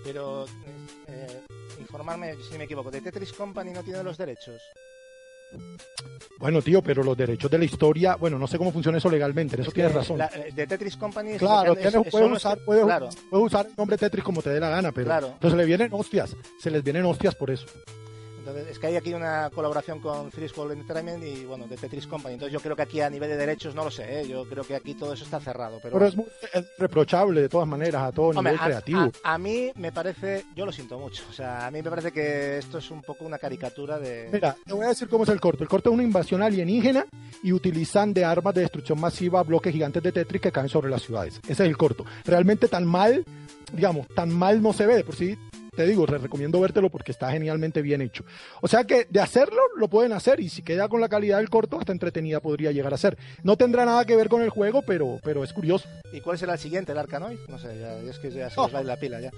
Pero, 0.05 0.45
eh, 1.07 1.41
informarme 1.79 2.35
si 2.49 2.57
me 2.57 2.63
equivoco, 2.63 2.89
¿de 2.91 3.01
Tetris 3.01 3.33
Company 3.33 3.71
no 3.71 3.83
tiene 3.83 4.03
los 4.03 4.17
derechos? 4.17 4.61
Bueno, 6.37 6.61
tío, 6.61 6.81
pero 6.81 7.03
los 7.03 7.17
derechos 7.17 7.49
de 7.51 7.57
la 7.57 7.65
historia, 7.65 8.15
bueno, 8.15 8.37
no 8.39 8.47
sé 8.47 8.57
cómo 8.57 8.71
funciona 8.71 8.99
eso 8.99 9.09
legalmente, 9.09 9.55
en 9.55 9.61
eso 9.61 9.71
Es 9.71 9.73
tienes 9.73 9.93
razón. 9.93 10.17
la- 10.19 10.27
eh, 10.27 10.51
de 10.53 10.67
Tetris 10.67 10.95
Company 10.95 11.37
Claro, 11.37 11.73
es- 11.73 11.79
tienes- 11.79 12.05
es- 12.05 12.11
puedes, 12.11 12.31
usar, 12.31 12.57
que- 12.57 12.63
puedes- 12.65 12.85
claro. 12.85 13.09
puedes 13.29 13.45
usar 13.47 13.65
el 13.67 13.73
nombre 13.75 13.97
Tetris 13.97 14.23
como 14.23 14.41
te 14.41 14.51
dé 14.51 14.59
la 14.59 14.69
gana, 14.69 14.91
pero 14.91 15.07
Claro. 15.07 15.27
entonces 15.33 15.57
le 15.57 15.65
vienen 15.65 15.89
hostias, 15.91 16.35
se 16.61 16.71
les 16.71 16.83
vienen 16.83 17.03
hostias 17.05 17.35
por 17.35 17.49
eso. 17.51 17.65
Entonces, 18.49 18.71
es 18.73 18.79
que 18.79 18.87
hay 18.87 18.95
aquí 18.95 19.13
una 19.13 19.49
colaboración 19.53 19.99
con 19.99 20.31
School 20.31 20.71
Entertainment 20.71 21.23
y, 21.23 21.45
bueno, 21.45 21.67
de 21.67 21.77
Tetris 21.77 22.07
Company. 22.07 22.33
Entonces, 22.35 22.53
yo 22.53 22.59
creo 22.59 22.75
que 22.75 22.81
aquí 22.81 23.01
a 23.01 23.09
nivel 23.09 23.29
de 23.29 23.37
derechos, 23.37 23.75
no 23.75 23.83
lo 23.83 23.91
sé, 23.91 24.21
¿eh? 24.21 24.27
yo 24.27 24.45
creo 24.47 24.63
que 24.63 24.75
aquí 24.75 24.93
todo 24.95 25.13
eso 25.13 25.23
está 25.23 25.39
cerrado. 25.39 25.79
Pero, 25.81 25.93
Pero 25.93 26.05
es, 26.07 26.15
muy, 26.15 26.25
reprochable 26.77 27.41
de 27.41 27.49
todas 27.49 27.67
maneras 27.67 28.03
a 28.03 28.11
todo 28.11 28.27
Hombre, 28.27 28.53
nivel 28.53 28.59
a, 28.59 28.65
creativo. 28.65 29.11
a- 29.23 29.33
a 29.33 29.37
mí 29.37 29.71
me 29.75 29.91
parece, 29.91 30.45
yo 30.55 30.65
lo 30.65 30.71
siento 30.71 30.97
mucho, 30.99 31.23
o 31.29 31.33
sea, 31.33 31.67
a 31.67 31.71
mí 31.71 31.81
me 31.81 31.89
parece 31.89 32.11
que 32.11 32.57
esto 32.57 32.77
es 32.77 32.89
un 32.91 33.01
poco 33.01 33.25
una 33.25 33.37
caricatura 33.37 33.99
de... 33.99 34.29
Mira, 34.31 34.55
te 34.65 34.73
voy 34.73 34.85
a 34.85 34.89
decir 34.89 35.07
cómo 35.07 35.23
es 35.23 35.29
el 35.29 35.39
corto. 35.39 35.63
El 35.63 35.69
corto 35.69 35.89
es 35.89 35.93
una 35.93 36.03
invasión 36.03 36.41
alienígena 36.41 37.05
y 37.43 37.51
utilizan 37.53 38.13
de 38.13 38.25
armas 38.25 38.53
de 38.53 38.61
destrucción 38.61 38.99
masiva 38.99 39.43
bloques 39.43 39.71
gigantes 39.73 40.01
de 40.03 40.11
Tetris 40.11 40.41
que 40.41 40.51
caen 40.51 40.69
sobre 40.69 40.89
las 40.89 41.01
ciudades. 41.03 41.39
Ese 41.43 41.51
es 41.53 41.59
el 41.61 41.77
corto. 41.77 42.05
Realmente 42.25 42.67
tan 42.67 42.85
mal, 42.85 43.23
digamos, 43.73 44.07
tan 44.09 44.29
mal 44.31 44.61
no 44.61 44.73
se 44.73 44.85
ve. 44.85 45.03
Por 45.03 45.15
sí, 45.15 45.37
te 45.75 45.85
digo, 45.85 46.05
te 46.05 46.17
recomiendo 46.17 46.59
vértelo 46.59 46.89
porque 46.89 47.11
está 47.11 47.31
genialmente 47.31 47.81
bien 47.81 48.01
hecho. 48.01 48.23
O 48.61 48.67
sea 48.67 48.83
que 48.83 49.05
de 49.09 49.19
hacerlo, 49.21 49.61
lo 49.77 49.87
pueden 49.87 50.11
hacer 50.13 50.39
y 50.39 50.49
si 50.49 50.61
queda 50.61 50.87
con 50.89 51.01
la 51.01 51.09
calidad 51.09 51.37
del 51.37 51.49
corto, 51.49 51.79
hasta 51.79 51.91
entretenida 51.91 52.39
podría 52.39 52.71
llegar 52.71 52.93
a 52.93 52.97
ser. 52.97 53.17
No 53.43 53.55
tendrá 53.57 53.85
nada 53.85 54.05
que 54.05 54.15
ver 54.15 54.29
con 54.29 54.41
el 54.41 54.49
juego, 54.49 54.81
pero, 54.81 55.19
pero 55.23 55.43
es 55.43 55.53
curioso. 55.53 55.87
¿Y 56.11 56.21
cuál 56.21 56.37
será 56.37 56.53
el 56.53 56.59
siguiente, 56.59 56.91
el 56.91 56.97
Arkanoid? 56.97 57.39
No 57.47 57.59
sé, 57.59 57.79
ya, 57.79 57.97
es 57.99 58.19
que 58.19 58.31
ya 58.31 58.49
se 58.49 58.59
les 58.61 58.75
va 58.75 58.83
la 58.83 58.97
pila 58.97 59.19
ya. 59.21 59.31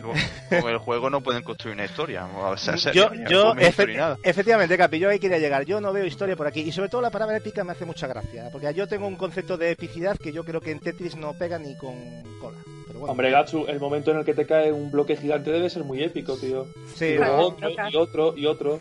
Con, 0.00 0.60
con 0.60 0.70
el 0.70 0.78
juego 0.78 1.10
no 1.10 1.20
pueden 1.22 1.42
construir 1.42 1.74
una 1.74 1.84
historia. 1.84 2.26
O 2.26 2.56
sea, 2.56 2.76
se- 2.76 2.92
Yo, 2.92 3.10
yo 3.28 3.54
efe- 3.54 3.96
nada. 3.96 4.16
efectivamente, 4.22 4.76
Capi, 4.78 4.98
yo 4.98 5.08
ahí 5.08 5.18
quería 5.18 5.38
llegar. 5.38 5.64
Yo 5.64 5.80
no 5.80 5.92
veo 5.92 6.04
historia 6.06 6.36
por 6.36 6.46
aquí. 6.46 6.60
Y 6.60 6.72
sobre 6.72 6.88
todo 6.88 7.00
la 7.00 7.10
palabra 7.10 7.36
épica 7.36 7.64
me 7.64 7.72
hace 7.72 7.84
mucha 7.84 8.06
gracia. 8.06 8.48
Porque 8.52 8.72
yo 8.74 8.86
tengo 8.86 9.06
un 9.06 9.16
concepto 9.16 9.56
de 9.56 9.70
epicidad 9.72 10.16
que 10.16 10.32
yo 10.32 10.44
creo 10.44 10.60
que 10.60 10.70
en 10.70 10.80
Tetris 10.80 11.16
no 11.16 11.34
pega 11.34 11.58
ni 11.58 11.76
con 11.76 11.94
cola. 12.40 12.56
Pero 13.00 13.06
bueno. 13.06 13.12
Hombre, 13.12 13.30
Gatsu, 13.30 13.64
el 13.66 13.80
momento 13.80 14.10
en 14.10 14.18
el 14.18 14.24
que 14.24 14.34
te 14.34 14.46
cae 14.46 14.70
un 14.72 14.90
bloque 14.90 15.16
gigante 15.16 15.50
debe 15.50 15.70
ser 15.70 15.84
muy 15.84 16.02
épico, 16.02 16.36
tío. 16.36 16.66
Sí, 16.94 17.06
y 17.06 17.16
luego 17.16 17.36
no. 17.36 17.46
otro, 17.46 17.70
y 17.90 17.96
otro, 17.96 18.36
y 18.36 18.46
otro. 18.46 18.78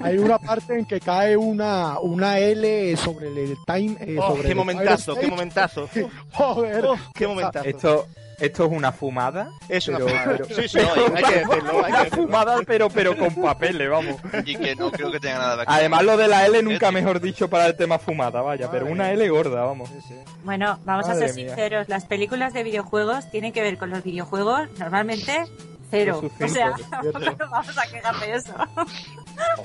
Hay 0.00 0.18
una 0.18 0.38
parte 0.38 0.78
en 0.78 0.84
que 0.86 1.00
cae 1.00 1.36
una, 1.36 1.98
una 2.00 2.38
L 2.38 2.96
sobre 2.96 3.28
el 3.28 3.56
time. 3.66 3.96
eh, 4.00 4.16
Oh, 4.20 4.28
sobre 4.30 4.42
qué 4.42 4.48
el 4.48 4.54
momentazo, 4.56 5.14
qué 5.14 5.26
momentazo. 5.28 5.88
Joder. 6.32 6.84
Oh, 6.84 6.96
qué 7.14 7.26
momentazo. 7.26 7.68
Esto, 7.68 8.06
esto 8.38 8.66
es 8.66 8.72
una 8.72 8.92
fumada. 8.92 9.50
Es 9.68 9.88
una 9.88 9.98
pero- 9.98 10.08
fumada. 10.10 10.32
pero- 10.32 10.44
Sí, 10.46 10.68
sí, 10.68 10.78
no, 10.78 11.16
hay 11.16 11.22
que 11.24 11.34
decirlo, 11.38 11.54
hay 11.84 11.84
que 11.84 11.88
Una 11.90 12.04
decirlo. 12.04 12.24
fumada, 12.26 12.56
pero, 12.66 12.90
pero 12.90 13.16
con 13.16 13.34
papeles, 13.34 13.88
vamos. 13.90 14.16
Y 14.44 14.56
que 14.56 14.74
no 14.76 14.90
creo 14.90 15.10
que 15.10 15.20
tenga 15.20 15.38
nada 15.38 15.64
que 15.64 15.70
ver. 15.72 15.80
Además, 15.80 16.04
lo 16.04 16.16
de 16.16 16.28
la 16.28 16.46
L 16.46 16.62
nunca 16.62 16.74
Ético. 16.88 16.92
mejor 16.92 17.20
dicho 17.20 17.48
para 17.50 17.66
el 17.66 17.76
tema 17.76 17.98
fumada, 17.98 18.42
vaya, 18.42 18.70
pero 18.70 18.86
una 18.86 19.10
L 19.12 19.28
gorda, 19.28 19.62
vamos. 19.64 19.88
Sí, 19.90 20.00
sí. 20.08 20.14
Bueno, 20.44 20.78
vamos 20.84 21.06
Madre 21.08 21.24
a 21.24 21.28
ser 21.28 21.36
mía. 21.36 21.48
sinceros, 21.48 21.88
las 21.88 22.04
películas 22.04 22.52
de 22.52 22.62
videojuegos 22.62 23.30
tienen 23.30 23.52
que 23.52 23.62
ver 23.62 23.78
con 23.78 23.90
los 23.90 24.02
videojuegos 24.02 24.68
normalmente 24.78 25.44
cero. 25.90 26.22
O 26.40 26.48
sea, 26.48 26.70
no 27.38 27.50
vamos 27.50 27.78
a 27.78 27.86
quejar 27.90 28.20
de 28.20 28.34
eso. 28.34 28.54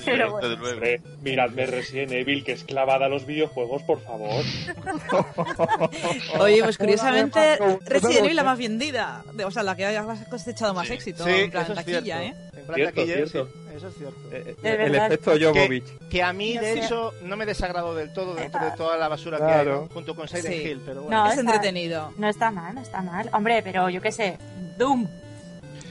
Pero 0.05 0.31
bueno. 0.31 0.53
Hombre, 0.71 1.01
miradme 1.21 1.65
Resident 1.65 2.11
Evil, 2.11 2.43
que 2.43 2.53
es 2.53 2.63
clavada 2.63 3.05
a 3.05 3.09
los 3.09 3.25
videojuegos, 3.25 3.83
por 3.83 4.01
favor. 4.01 4.29
Oye, 6.39 6.63
pues 6.63 6.77
curiosamente, 6.77 7.57
Resident 7.85 8.25
Evil 8.25 8.35
la 8.35 8.43
más 8.43 8.57
vendida. 8.57 9.23
O 9.45 9.51
sea, 9.51 9.63
la 9.63 9.75
que 9.75 9.85
ha 9.85 10.05
cosechado 10.29 10.73
más 10.73 10.87
Sí. 10.87 10.93
éxito. 10.93 11.23
Sí, 11.23 11.29
en 11.31 11.51
plan 11.51 11.63
eso 11.63 11.73
es 11.73 11.77
taquilla, 11.79 12.01
cierto. 12.19 12.21
¿eh? 12.21 12.35
En 12.57 12.65
plan 12.65 12.75
Cierto, 12.75 12.95
taquilla, 13.01 13.15
cierto. 13.15 13.45
sí, 13.45 13.51
eso 13.75 13.87
es 13.87 13.95
cierto. 13.95 14.19
Eh, 14.31 14.55
De 14.61 14.85
el 14.85 14.95
efecto 14.95 15.31
Jovovich. 15.41 15.97
Que 16.09 16.23
a 16.23 16.33
mí, 16.33 16.57
de 16.57 16.79
hecho, 16.79 17.13
no 17.23 17.37
me 17.37 17.45
desagradó 17.45 17.95
del 17.95 18.11
todo 18.13 18.35
dentro 18.35 18.63
de 18.63 18.71
toda 18.71 18.97
la 18.97 19.07
basura 19.07 19.37
que 19.37 19.43
hay. 19.45 19.65
¿no? 19.65 19.87
junto 19.93 20.15
con 20.15 20.27
Silent 20.27 20.47
Sí. 20.47 20.53
Hill, 20.53 20.81
pero 20.85 21.03
bueno. 21.03 21.17
No, 21.17 21.25
es 21.31 21.37
está- 21.37 21.41
entretenido. 21.53 22.11
No 22.17 22.27
está 22.27 22.51
mal, 22.51 22.75
no 22.75 22.81
está 22.81 23.01
mal. 23.01 23.29
Hombre, 23.33 23.61
pero 23.63 23.89
yo 23.89 24.01
qué 24.01 24.11
sé, 24.11 24.37
Doom. 24.77 25.07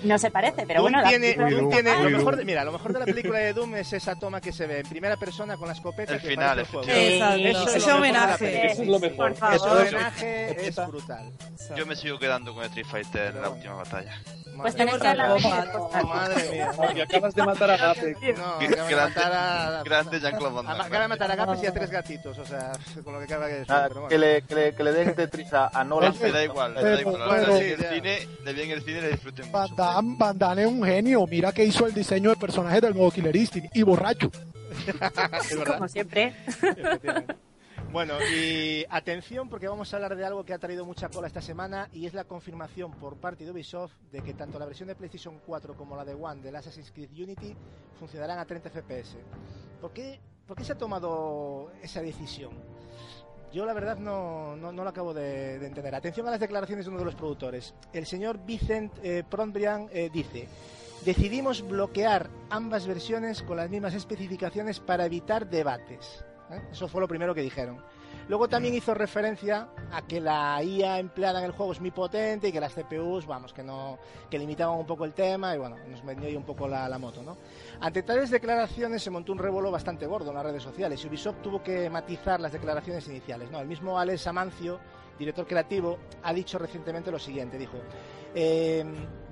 No 0.03 0.19
se 0.19 0.31
parece, 0.31 0.65
pero 0.67 0.81
Doom 0.83 0.93
bueno, 0.93 1.03
la 1.03 1.09
tiene, 1.09 1.35
película- 1.35 1.51
Doom 1.61 1.71
tiene- 1.71 2.03
lo 2.11 2.19
mejor 2.19 2.37
de- 2.37 2.45
mira, 2.45 2.65
lo 2.65 2.73
mejor 2.73 2.93
de 2.93 2.99
la 3.01 3.05
película 3.15 3.39
de 3.39 3.53
Doom 3.53 3.75
es 3.77 3.93
esa 3.93 4.15
toma 4.17 4.41
que 4.41 4.53
se 4.53 4.67
ve 4.67 4.81
en 4.81 4.89
primera 4.89 5.17
persona 5.17 5.57
con 5.57 5.67
la 5.69 5.75
escopeta 5.75 6.15
El 6.15 6.21
que 6.21 6.29
final, 6.29 6.59
el 6.59 6.67
juego. 6.67 6.87
Eso 6.89 7.71
es 7.77 7.87
la 7.87 7.97
homenaje. 7.97 8.67
Eso 8.73 8.83
es 8.83 8.89
lo 8.89 8.99
mejor. 8.99 9.35
Por 9.35 9.55
Ese 9.55 9.67
homenaje 9.69 10.69
es 10.69 10.77
brutal. 10.89 11.33
Yo 11.77 11.87
me 11.87 11.97
sigo 11.97 12.19
quedando 12.19 12.55
con 12.55 12.65
Street 12.65 12.87
Fighter 12.87 13.35
en 13.37 13.43
la 13.43 13.51
última 13.51 13.75
batalla. 13.75 14.15
Pues 14.57 14.75
tenéis 14.75 14.99
que 14.99 15.09
hablar 15.09 15.33
de. 15.35 16.05
Madre 16.05 16.51
mía. 16.51 16.71
Y 16.95 17.01
acabas 17.01 17.35
de 17.35 17.43
matar 17.45 17.71
a 17.71 17.77
Gape. 17.79 18.15
No, 18.37 18.59
Grande- 18.59 18.75
acaba 18.81 18.89
de 18.89 18.95
matar 19.15 19.33
a... 19.33 19.83
Grande 19.85 20.21
Jean-Claude 20.21 20.55
Van 20.55 20.67
Damme. 20.67 20.85
Acaba 20.85 21.03
de 21.03 21.09
matar 21.09 21.31
a 21.31 21.35
Gapes 21.37 21.63
y 21.63 21.67
a 21.67 21.73
tres 21.73 21.91
gatitos, 21.91 22.37
o 22.39 22.45
sea, 22.45 22.73
con 23.03 23.15
lo 23.15 23.21
que 23.21 23.25
acaba 23.25 23.47
de 23.47 23.61
decir. 23.61 23.75
Que, 24.09 24.19
le, 24.19 24.43
que, 24.43 24.55
le, 24.55 24.75
que 24.75 24.83
le 24.85 24.93
den 24.93 25.15
Tetris 25.15 25.51
a, 25.55 25.83
Nolan. 25.85 26.15
Me 26.21 26.31
da 26.33 26.45
igual, 26.45 26.75
me 26.75 26.83
da 26.83 27.01
igual. 27.01 27.23
Ahora 27.23 27.59
sí, 27.59 27.65
el 27.65 27.87
cine, 27.87 28.29
le 28.45 28.53
vi 28.53 28.63
en 28.63 28.71
el 28.73 28.83
cine 28.83 28.99
y 28.99 29.03
le 29.03 29.09
disfruten 29.13 29.47
mucho. 29.47 29.75
Van 29.95 30.39
Damme 30.39 30.63
es 30.63 30.69
un 30.69 30.83
genio. 30.83 31.27
Mira 31.27 31.53
que 31.53 31.65
hizo 31.65 31.87
el 31.87 31.95
diseño 31.95 32.31
de 32.31 32.37
personajes 32.37 32.81
del 32.81 32.95
nuevo 32.95 33.11
Killer 33.11 33.35
Instinct. 33.35 33.75
Y 33.77 33.83
borracho. 33.83 34.31
Como 35.67 35.89
siempre. 35.89 36.35
Bueno, 37.93 38.15
y 38.33 38.87
atención 38.89 39.49
porque 39.49 39.67
vamos 39.67 39.93
a 39.93 39.97
hablar 39.97 40.15
de 40.15 40.25
algo 40.25 40.45
que 40.45 40.55
ha 40.55 40.59
traído 40.59 40.85
mucha 40.85 41.09
cola 41.09 41.27
esta 41.27 41.43
semana 41.43 41.89
y 41.93 42.07
es 42.07 42.15
la 42.15 42.23
confirmación 42.23 42.93
por 42.93 43.17
parte 43.17 43.45
de 43.45 43.51
Ubisoft 43.51 43.93
de 44.13 44.23
que 44.23 44.33
tanto 44.33 44.61
la 44.61 44.67
versión 44.67 44.87
de 44.87 44.95
PlayStation 44.95 45.41
4 45.45 45.75
como 45.75 45.97
la 45.97 46.05
de 46.05 46.15
One 46.15 46.41
del 46.41 46.55
Assassin's 46.55 46.93
Creed 46.93 47.11
Unity 47.11 47.57
funcionarán 47.99 48.39
a 48.39 48.45
30 48.45 48.71
FPS. 48.71 49.17
¿Por 49.81 49.93
qué, 49.93 50.21
por 50.47 50.57
qué 50.57 50.63
se 50.63 50.73
ha 50.73 50.79
tomado 50.79 51.73
esa 51.83 52.01
decisión? 52.01 52.53
Yo 53.53 53.67
la 53.67 53.73
verdad 53.73 53.99
no, 53.99 54.55
no, 54.57 54.71
no 54.71 54.85
lo 54.85 54.91
acabo 54.91 55.13
de, 55.13 55.59
de 55.59 55.67
entender. 55.67 55.95
Atención 55.95 56.27
a 56.29 56.31
las 56.31 56.41
declaraciones 56.41 56.85
de 56.85 56.91
uno 56.91 57.01
de 57.01 57.05
los 57.05 57.17
productores. 57.17 57.75
El 57.93 58.07
señor 58.07 58.39
Vicent 58.45 58.93
eh, 59.03 59.25
Prondbrian 59.29 59.89
eh, 59.93 60.09
dice, 60.13 60.47
decidimos 61.05 61.67
bloquear 61.67 62.31
ambas 62.49 62.87
versiones 62.87 63.43
con 63.43 63.57
las 63.57 63.69
mismas 63.69 63.95
especificaciones 63.95 64.79
para 64.79 65.05
evitar 65.05 65.51
debates. 65.51 66.25
¿eh? 66.51 66.61
Eso 66.71 66.87
fue 66.87 67.01
lo 67.01 67.09
primero 67.09 67.35
que 67.35 67.43
dijeron. 67.43 67.79
Luego 68.31 68.49
también 68.49 68.75
hizo 68.75 68.95
referencia 68.95 69.71
a 69.91 70.03
que 70.03 70.21
la 70.21 70.63
IA 70.63 71.01
empleada 71.01 71.41
en 71.41 71.47
el 71.47 71.51
juego 71.51 71.73
es 71.73 71.81
muy 71.81 71.91
potente 71.91 72.47
y 72.47 72.53
que 72.53 72.61
las 72.61 72.73
CPUs, 72.73 73.27
vamos, 73.27 73.53
que 73.53 73.65
no 73.65 73.99
que 74.31 74.39
limitaban 74.39 74.79
un 74.79 74.87
poco 74.87 75.05
el 75.05 75.15
tema 75.15 75.53
y 75.53 75.59
bueno, 75.59 75.77
nos 75.89 76.05
vendió 76.05 76.29
ahí 76.29 76.37
un 76.37 76.45
poco 76.45 76.69
la, 76.69 76.97
moto, 76.97 77.25
¿no? 77.25 77.37
Ante 77.81 78.05
tales 78.05 78.31
declaraciones 78.31 79.03
se 79.03 79.11
montó 79.11 79.33
un 79.33 79.39
revuelo 79.39 79.73
bastante 79.73 80.07
gordo 80.07 80.29
en 80.29 80.37
las 80.37 80.45
redes 80.45 80.63
sociales 80.63 81.03
y 81.03 81.09
Ubisoft 81.09 81.43
tuvo 81.43 81.61
que 81.61 81.91
matizar 81.91 82.41
las 82.41 82.53
declaraciones 82.53 83.09
iniciales. 83.09 83.51
El 83.53 83.67
mismo 83.67 83.99
Alex 83.99 84.29
Amancio, 84.29 84.79
director 85.19 85.45
creativo, 85.45 85.99
ha 86.23 86.33
dicho 86.33 86.57
recientemente 86.57 87.11
lo 87.11 87.19
siguiente, 87.19 87.59
dijo, 87.59 87.79
eh, 88.33 88.85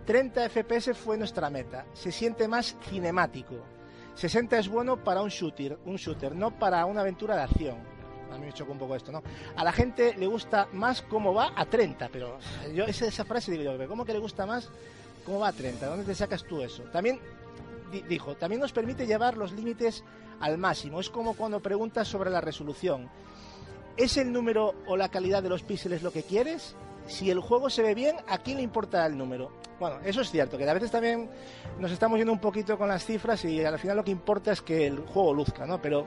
30 0.06 0.48
FPS 0.48 0.92
fue 0.94 1.16
nuestra 1.16 1.48
meta, 1.50 1.86
se 1.92 2.10
siente 2.10 2.48
más 2.48 2.74
cinemático, 2.82 3.64
60 4.14 4.58
es 4.58 4.68
bueno 4.68 4.96
para 5.04 5.22
un 5.22 5.28
shooter, 5.28 5.78
un 5.84 5.94
shooter, 5.94 6.34
no 6.34 6.58
para 6.58 6.84
una 6.84 7.02
aventura 7.02 7.36
de 7.36 7.42
acción. 7.42 7.97
A 8.32 8.38
mí 8.38 8.46
me 8.46 8.52
chocó 8.52 8.72
un 8.72 8.78
poco 8.78 8.94
esto, 8.94 9.10
¿no? 9.12 9.22
A 9.56 9.64
la 9.64 9.72
gente 9.72 10.14
le 10.16 10.26
gusta 10.26 10.68
más 10.72 11.02
cómo 11.02 11.32
va 11.34 11.52
a 11.56 11.64
30, 11.66 12.08
pero 12.12 12.38
yo 12.74 12.84
esa, 12.84 13.24
frase 13.24 13.50
digo 13.52 13.64
yo, 13.64 13.88
¿cómo 13.88 14.04
que 14.04 14.12
le 14.12 14.18
gusta 14.18 14.46
más 14.46 14.68
cómo 15.24 15.40
va 15.40 15.48
a 15.48 15.52
30? 15.52 15.86
¿Dónde 15.86 16.04
te 16.04 16.14
sacas 16.14 16.44
tú 16.44 16.62
eso? 16.62 16.82
También 16.84 17.18
di- 17.90 18.02
dijo, 18.02 18.36
también 18.36 18.60
nos 18.60 18.72
permite 18.72 19.06
llevar 19.06 19.36
los 19.36 19.52
límites 19.52 20.04
al 20.40 20.58
máximo. 20.58 21.00
Es 21.00 21.10
como 21.10 21.34
cuando 21.34 21.60
preguntas 21.60 22.06
sobre 22.08 22.30
la 22.30 22.40
resolución. 22.40 23.08
¿Es 23.96 24.16
el 24.16 24.30
número 24.32 24.74
o 24.86 24.96
la 24.96 25.08
calidad 25.08 25.42
de 25.42 25.48
los 25.48 25.62
píxeles 25.64 26.02
lo 26.02 26.12
que 26.12 26.22
quieres? 26.22 26.76
Si 27.08 27.30
el 27.30 27.40
juego 27.40 27.70
se 27.70 27.82
ve 27.82 27.94
bien, 27.94 28.16
¿a 28.28 28.38
quién 28.38 28.58
le 28.58 28.62
importa 28.62 29.04
el 29.06 29.16
número? 29.16 29.50
Bueno, 29.80 29.96
eso 30.04 30.20
es 30.20 30.30
cierto, 30.30 30.58
que 30.58 30.68
a 30.68 30.74
veces 30.74 30.90
también 30.90 31.30
nos 31.78 31.90
estamos 31.90 32.18
yendo 32.18 32.32
un 32.32 32.38
poquito 32.38 32.76
con 32.76 32.88
las 32.88 33.04
cifras 33.04 33.44
y 33.44 33.64
al 33.64 33.78
final 33.78 33.96
lo 33.96 34.04
que 34.04 34.10
importa 34.10 34.52
es 34.52 34.60
que 34.60 34.86
el 34.86 34.98
juego 34.98 35.32
luzca, 35.32 35.66
¿no? 35.66 35.80
Pero, 35.80 36.04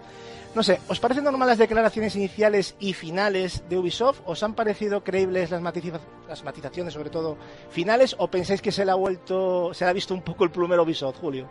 no 0.53 0.61
sé, 0.61 0.79
¿os 0.87 0.99
parecen 0.99 1.23
normales 1.23 1.53
las 1.53 1.69
declaraciones 1.69 2.15
iniciales 2.15 2.75
y 2.79 2.93
finales 2.93 3.63
de 3.67 3.77
Ubisoft? 3.79 4.21
¿Os 4.25 4.43
han 4.43 4.53
parecido 4.53 5.03
creíbles 5.03 5.49
las, 5.49 5.63
las 5.63 6.43
matizaciones, 6.43 6.93
sobre 6.93 7.09
todo 7.09 7.37
finales? 7.69 8.15
¿O 8.19 8.27
pensáis 8.27 8.61
que 8.61 8.71
se 8.71 8.85
le 8.85 8.91
ha 8.91 8.95
vuelto, 8.95 9.73
se 9.73 9.85
le 9.85 9.89
ha 9.89 9.93
visto 9.93 10.13
un 10.13 10.21
poco 10.21 10.43
el 10.43 10.51
plumero 10.51 10.83
Ubisoft, 10.83 11.19
Julio? 11.19 11.49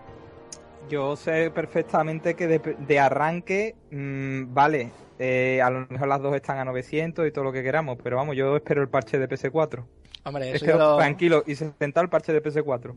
Yo 0.91 1.15
sé 1.17 1.51
perfectamente 1.51 2.35
que 2.35 2.47
de, 2.49 2.59
de 2.59 2.99
arranque, 2.99 3.77
mm, 3.91 4.53
vale, 4.53 4.91
eh, 5.19 5.61
a 5.62 5.71
lo 5.71 5.87
mejor 5.89 6.09
las 6.09 6.21
dos 6.21 6.35
están 6.35 6.59
a 6.59 6.65
900 6.65 7.27
y 7.27 7.31
todo 7.31 7.45
lo 7.45 7.53
que 7.53 7.62
queramos, 7.62 7.97
pero 8.03 8.17
vamos, 8.17 8.35
yo 8.37 8.57
espero 8.57 8.83
el 8.83 8.89
parche 8.89 9.19
de 9.19 9.29
PS4. 9.29 9.85
Hombre, 10.25 10.51
eso 10.51 10.67
lo- 10.77 10.97
tranquilo 10.97 11.45
y 11.47 11.55
se 11.55 11.73
el 11.81 12.09
parche 12.09 12.33
de 12.33 12.43
PS4. 12.43 12.95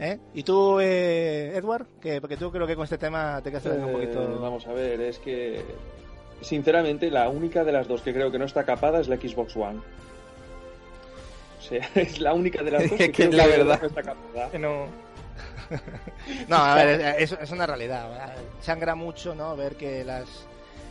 ¿eh? 0.00 0.18
¿Y 0.34 0.42
tú, 0.42 0.80
eh, 0.80 1.52
Edward? 1.54 1.86
Que, 2.00 2.20
porque 2.22 2.36
tú 2.38 2.50
creo 2.50 2.66
que 2.66 2.74
con 2.74 2.84
este 2.84 2.96
tema 2.98 3.40
te 3.42 3.50
quedas 3.50 3.66
un 3.66 3.88
Eh, 3.90 3.92
poquito... 3.92 4.40
vamos 4.40 4.66
a 4.66 4.72
ver, 4.72 5.00
es 5.02 5.18
que 5.18 5.62
sinceramente 6.40 7.10
la 7.10 7.28
única 7.28 7.64
de 7.64 7.72
las 7.72 7.86
dos 7.86 8.00
que 8.00 8.14
creo 8.14 8.30
que 8.32 8.38
no 8.38 8.46
está 8.46 8.64
capada 8.64 8.98
es 8.98 9.08
la 9.08 9.16
Xbox 9.16 9.54
One. 9.56 9.78
O 11.58 11.62
sea, 11.62 11.86
es 11.94 12.18
la 12.20 12.32
única 12.32 12.62
de 12.62 12.70
las 12.70 12.82
dos 12.88 12.98
que, 12.98 13.12
que 13.12 13.28
creo 13.28 13.32
la 13.38 13.46
verdad. 13.46 13.78
no 13.80 13.86
está 13.88 14.02
capada. 14.02 14.50
Que 14.50 14.58
no... 14.58 14.86
No, 16.48 16.56
a 16.56 16.74
ver, 16.74 17.16
es, 17.18 17.32
es 17.32 17.50
una 17.50 17.66
realidad. 17.66 18.34
Sangra 18.60 18.94
mucho, 18.94 19.34
¿no? 19.34 19.56
Ver 19.56 19.76
que 19.76 20.04
las 20.04 20.26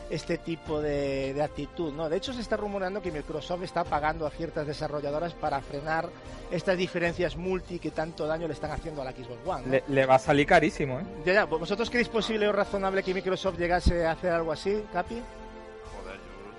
este 0.10 0.40
tipo 0.40 0.82
de, 0.82 1.34
de 1.36 1.44
actitud, 1.44 1.94
¿no? 1.94 2.10
De 2.10 2.18
hecho, 2.18 2.34
se 2.34 2.42
está 2.42 2.58
rumorando 2.58 3.02
que 3.02 3.12
Microsoft 3.12 3.64
está 3.64 3.84
pagando 3.84 4.26
a 4.26 4.32
ciertas 4.32 4.66
desarrolladoras 4.66 5.34
para 5.34 5.62
frenar 5.62 6.10
estas 6.50 6.78
diferencias 6.78 7.36
multi 7.38 7.78
que 7.78 7.92
tanto 7.92 8.26
daño 8.26 8.48
le 8.48 8.54
están 8.54 8.72
haciendo 8.72 9.02
a 9.02 9.06
la 9.06 9.12
Xbox 9.12 9.46
One. 9.46 9.66
¿no? 9.66 9.72
Le, 9.72 9.84
le 9.88 10.06
va 10.08 10.16
a 10.16 10.20
salir 10.20 10.48
carísimo, 10.48 11.00
¿eh? 11.00 11.04
Ya, 11.26 11.34
ya, 11.34 11.46
¿vosotros 11.46 11.90
creéis 11.90 12.10
posible 12.10 12.48
o 12.48 12.52
razonable 12.52 13.04
que 13.04 13.14
Microsoft 13.14 13.60
llegase 13.60 14.06
a 14.06 14.14
hacer 14.14 14.32
algo 14.32 14.52
así, 14.52 14.84
Capi? 14.92 15.22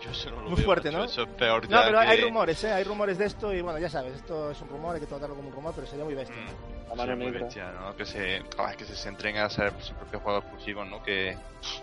Joder, 0.00 0.04
yo, 0.04 0.04
yo 0.04 0.10
eso 0.10 0.30
no 0.30 0.36
lo 0.42 0.48
Muy 0.48 0.56
veo, 0.56 0.64
fuerte, 0.64 0.90
¿no? 0.90 1.04
Eso 1.04 1.22
es 1.22 1.28
peor 1.28 1.64
No, 1.64 1.70
ya 1.70 1.84
pero 1.86 2.00
que- 2.00 2.06
hay 2.06 2.20
rumores, 2.22 2.64
¿eh? 2.64 2.72
Hay 2.72 2.84
rumores 2.84 3.18
de 3.18 3.26
esto 3.26 3.52
y 3.54 3.60
bueno, 3.60 3.78
ya 3.78 3.88
sabes, 3.88 4.14
esto 4.16 4.50
es 4.50 4.60
un 4.62 4.68
rumor, 4.68 4.94
hay 4.94 5.00
que 5.00 5.06
tratarlo 5.06 5.34
como 5.34 5.48
un 5.48 5.54
rumor, 5.54 5.72
pero 5.74 5.86
sería 5.86 6.04
muy 6.04 6.14
bestia. 6.14 6.36
Mm, 6.36 6.88
La 6.88 6.94
mano 6.96 7.12
sí, 7.14 7.18
muy 7.22 7.30
bestia, 7.30 7.72
¿no? 7.72 7.96
Que 7.96 8.04
se, 8.04 8.42
ah, 8.58 8.72
que 8.76 8.84
se 8.84 8.94
centren 8.96 9.36
a 9.36 9.44
hacer 9.44 9.72
su 9.80 9.94
propio 9.94 10.20
juego 10.20 10.38
exclusivo, 10.40 10.84
¿no? 10.84 11.02
Que, 11.02 11.36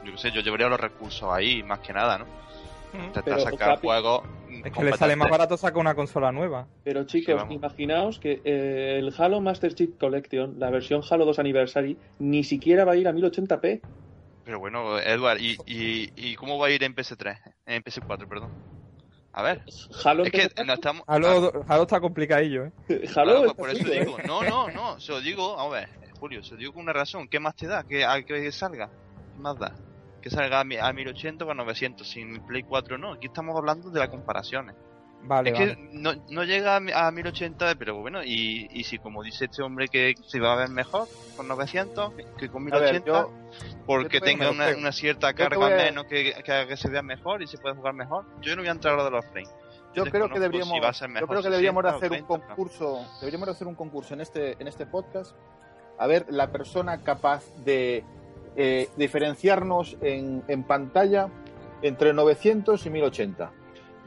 yo 0.03 0.11
qué 0.11 0.17
sé, 0.17 0.31
yo 0.31 0.41
llevaría 0.41 0.67
los 0.67 0.79
recursos 0.79 1.29
ahí, 1.31 1.63
más 1.63 1.79
que 1.79 1.93
nada, 1.93 2.17
¿no? 2.17 2.25
Intentar 2.93 3.23
Pero, 3.25 3.39
sacar 3.41 3.79
juegos. 3.81 4.23
Es 4.63 4.71
que 4.71 4.83
le 4.83 4.93
sale 4.93 5.15
más 5.17 5.29
barato 5.29 5.57
sacar 5.57 5.77
una 5.77 5.93
consola 5.93 6.31
nueva. 6.31 6.65
Pero 6.85 7.03
chicos, 7.03 7.43
imaginaos 7.49 8.17
que 8.17 8.41
eh, 8.45 8.95
el 8.99 9.13
Halo 9.17 9.41
Master 9.41 9.75
Chief 9.75 9.89
Collection, 9.99 10.55
la 10.57 10.69
versión 10.69 11.01
Halo 11.07 11.25
2 11.25 11.37
Anniversary, 11.37 11.97
ni 12.19 12.43
siquiera 12.45 12.85
va 12.85 12.93
a 12.93 12.95
ir 12.95 13.07
a 13.07 13.11
1080p. 13.11 13.81
Pero 14.47 14.59
bueno, 14.59 14.97
Edward, 14.97 15.41
¿y, 15.41 15.57
y, 15.65 16.09
y 16.15 16.35
cómo 16.37 16.57
va 16.57 16.67
a 16.67 16.69
ir 16.69 16.81
en 16.81 16.95
PS3? 16.95 17.37
En 17.65 17.83
PS4, 17.83 18.29
perdón. 18.29 18.49
A 19.33 19.41
ver, 19.43 19.61
Halo 20.05 20.23
es 20.23 20.31
que 20.31 20.63
no 20.63 20.71
estamos. 20.73 21.03
Halo, 21.05 21.51
Halo 21.67 21.81
está 21.81 21.99
complicadillo, 21.99 22.63
¿eh? 22.67 22.71
Halo 23.13 23.41
Claro, 23.41 23.55
por 23.55 23.69
eso 23.71 23.81
así, 23.83 23.91
¿eh? 23.91 23.99
digo, 24.05 24.17
no, 24.25 24.43
no, 24.43 24.69
no, 24.69 24.97
se 25.01 25.11
lo 25.11 25.19
digo, 25.19 25.59
a 25.59 25.67
ver, 25.67 25.89
Julio, 26.17 26.41
se 26.43 26.53
lo 26.53 26.59
digo 26.61 26.71
con 26.71 26.83
una 26.83 26.93
razón, 26.93 27.27
¿qué 27.27 27.41
más 27.41 27.57
te 27.57 27.67
da? 27.67 27.83
¿Que, 27.83 28.05
a, 28.05 28.23
que 28.23 28.49
salga? 28.53 28.87
¿Qué 28.87 29.41
más 29.41 29.59
da? 29.59 29.75
Que 30.21 30.29
salga 30.29 30.61
a, 30.61 30.63
mi- 30.63 30.77
a 30.77 30.93
1080 30.93 31.43
o 31.43 31.51
a 31.51 31.53
900, 31.53 32.07
sin 32.07 32.39
Play 32.45 32.63
4 32.63 32.97
no, 32.97 33.11
aquí 33.15 33.27
estamos 33.27 33.53
hablando 33.57 33.89
de 33.89 33.99
las 33.99 34.07
comparaciones. 34.07 34.77
Vale, 35.23 35.49
es 35.49 35.59
vale. 35.59 35.75
que 35.75 35.89
no, 35.93 36.13
no 36.29 36.43
llega 36.45 36.75
a, 36.77 36.79
mi- 36.79 36.91
a 36.93 37.11
1080, 37.11 37.75
pero 37.75 37.99
bueno, 37.99 38.23
y, 38.23 38.67
y 38.71 38.83
si 38.85 38.97
como 38.97 39.23
dice 39.23 39.45
este 39.45 39.61
hombre 39.61 39.87
que 39.89 40.15
se 40.25 40.39
va 40.39 40.53
a 40.53 40.55
ver 40.55 40.69
mejor 40.69 41.07
con 41.35 41.47
900 41.49 42.13
que 42.37 42.47
con 42.49 42.71
A 42.73 42.79
ver, 42.79 42.93
1080, 43.01 43.05
yo- 43.05 43.31
porque 43.85 44.17
yo 44.17 44.21
te 44.21 44.25
tenga 44.25 44.49
una, 44.51 44.91
cierta 44.91 45.33
carga 45.33 45.65
a- 45.67 45.69
menos 45.69 46.05
que, 46.05 46.33
que 46.43 46.51
haga 46.51 46.67
que 46.67 46.77
se 46.77 46.89
vea 46.89 47.01
mejor 47.01 47.41
y 47.41 47.47
se 47.47 47.57
pueda 47.57 47.75
jugar 47.75 47.93
mejor, 47.93 48.25
yo 48.41 48.55
no 48.55 48.61
voy 48.61 48.69
a 48.69 48.71
entrar 48.71 48.93
a 48.93 48.97
lo 48.97 49.03
de 49.05 49.11
los 49.11 49.25
frames. 49.25 49.53
Yo 49.93 50.05
creo 50.05 50.29
que 50.29 50.39
deberíamos, 50.39 50.73
si 50.75 50.79
va 50.79 50.89
a 50.89 50.93
ser 50.93 51.09
yo 51.19 51.27
creo 51.27 51.41
que 51.41 51.49
deberíamos 51.49 51.83
de 51.83 51.89
60 51.89 51.95
o 51.95 51.97
hacer 51.97 52.21
un 52.21 52.27
30, 52.27 52.47
concurso, 52.55 53.05
deberíamos 53.19 53.45
de 53.47 53.51
hacer 53.51 53.67
un 53.67 53.75
concurso 53.75 54.13
en 54.13 54.21
este, 54.21 54.55
en 54.59 54.67
este 54.67 54.85
podcast, 54.85 55.35
a 55.97 56.05
ver 56.07 56.25
la 56.29 56.51
persona 56.51 57.01
capaz 57.03 57.43
de 57.65 58.03
eh, 58.55 58.89
diferenciarnos 58.95 59.97
en, 60.01 60.43
en 60.47 60.63
pantalla 60.63 61.29
entre 61.81 62.13
900 62.13 62.85
y 62.85 62.89
1080. 62.91 63.51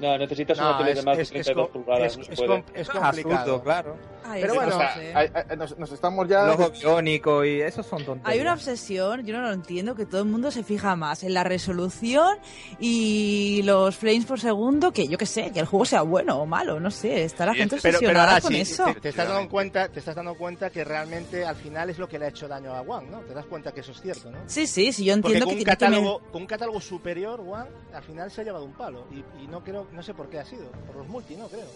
No, 0.00 0.16
necesitas 0.18 0.58
No, 0.58 0.68
una 0.70 0.78
tele 0.78 0.90
es- 0.92 0.96
de 0.96 1.02
más 1.04 1.16
de 1.16 1.22
es- 1.22 1.28
es 1.28 1.32
32 1.46 1.68
com- 1.70 1.82
pulgadas, 1.82 2.12
es- 2.12 2.18
no 2.18 2.24
se 2.24 2.32
es 2.32 2.38
puede. 2.38 2.48
com- 2.48 2.62
es 2.74 2.88
complicado. 2.88 3.34
Absurdo, 3.36 3.62
claro. 3.62 3.96
Ay, 4.24 4.42
Pero 4.42 4.54
bueno, 4.54 4.70
no 4.70 4.76
O 4.76 4.78
sea, 4.80 4.94
sé. 4.94 5.12
hay- 5.14 5.30
hay- 5.34 5.56
nos, 5.56 5.78
nos 5.78 5.92
estamos 5.92 6.28
ya... 6.28 6.44
Los 6.46 6.54
ojos 6.56 6.72
biónicos 6.80 7.46
y 7.46 7.60
esos 7.60 7.86
son 7.86 8.04
tonterías. 8.04 8.32
Hay 8.34 8.40
una 8.40 8.54
obsesión, 8.54 9.24
yo 9.24 9.34
no 9.36 9.42
lo 9.42 9.52
entiendo, 9.52 9.94
que 9.94 10.06
todo 10.06 10.20
el 10.22 10.28
mundo 10.28 10.50
se 10.50 10.62
fija 10.62 10.96
más 10.96 11.22
en 11.24 11.34
la 11.34 11.44
resolución 11.44 12.38
y 12.78 13.62
los 13.64 13.96
frames 13.96 14.24
por 14.26 14.40
segundo, 14.40 14.92
que 14.92 15.06
yo 15.08 15.18
que 15.18 15.26
sé, 15.26 15.50
que 15.52 15.60
el 15.60 15.66
juego 15.66 15.84
sea 15.84 16.02
bueno 16.02 16.38
o 16.40 16.46
malo, 16.46 16.80
no 16.80 16.90
sé, 16.90 17.24
está 17.24 17.46
la 17.46 17.54
gente 17.54 17.76
Pero, 17.76 17.82
pero 17.82 17.96
obsesionada 17.98 18.28
ahora 18.32 18.40
con 18.40 18.52
sí, 18.52 18.60
eso. 18.60 18.84
te, 18.94 19.00
te 19.00 19.08
estás 19.10 19.28
dando 19.28 19.48
cuenta, 19.48 19.88
te 19.88 19.98
estás 19.98 20.14
dando 20.16 20.34
cuenta 20.34 20.70
que 20.70 20.84
realmente 20.84 21.44
al 21.44 21.56
final 21.56 21.90
es 21.90 21.98
lo 21.98 22.08
que 22.08 22.18
le 22.18 22.26
ha 22.26 22.28
hecho 22.28 22.48
daño 22.48 22.72
a 22.74 22.80
One, 22.80 23.08
¿no? 23.10 23.18
Te 23.20 23.34
das 23.34 23.46
cuenta 23.46 23.72
que 23.72 23.80
eso 23.80 23.92
es 23.92 24.00
cierto, 24.00 24.30
¿no? 24.30 24.38
Sí, 24.46 24.66
sí, 24.66 24.92
sí, 24.92 25.04
yo 25.04 25.14
Porque 25.20 25.38
entiendo 25.38 25.46
con 25.46 25.54
que 25.54 25.58
un 25.60 25.64
tiene 25.64 25.64
que 25.64 25.78
catálogo, 25.78 26.20
con 26.32 26.42
un 26.42 26.46
catálogo 26.48 26.80
superior, 26.80 27.40
One 27.40 27.68
al 27.94 28.02
final 28.02 28.30
se 28.30 28.40
ha 28.40 28.44
llevado 28.44 28.64
un 28.64 28.72
palo 28.72 29.06
y, 29.10 29.42
y 29.42 29.46
no 29.48 29.62
creo, 29.62 29.86
no 29.92 30.02
sé 30.02 30.14
por 30.14 30.28
qué 30.28 30.38
ha 30.40 30.44
sido, 30.44 30.70
por 30.86 30.96
los 30.96 31.08
multi, 31.08 31.34
no 31.36 31.48
creo. 31.48 31.66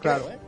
Claro. 0.00 0.26
Creo, 0.26 0.36
¿eh? 0.36 0.38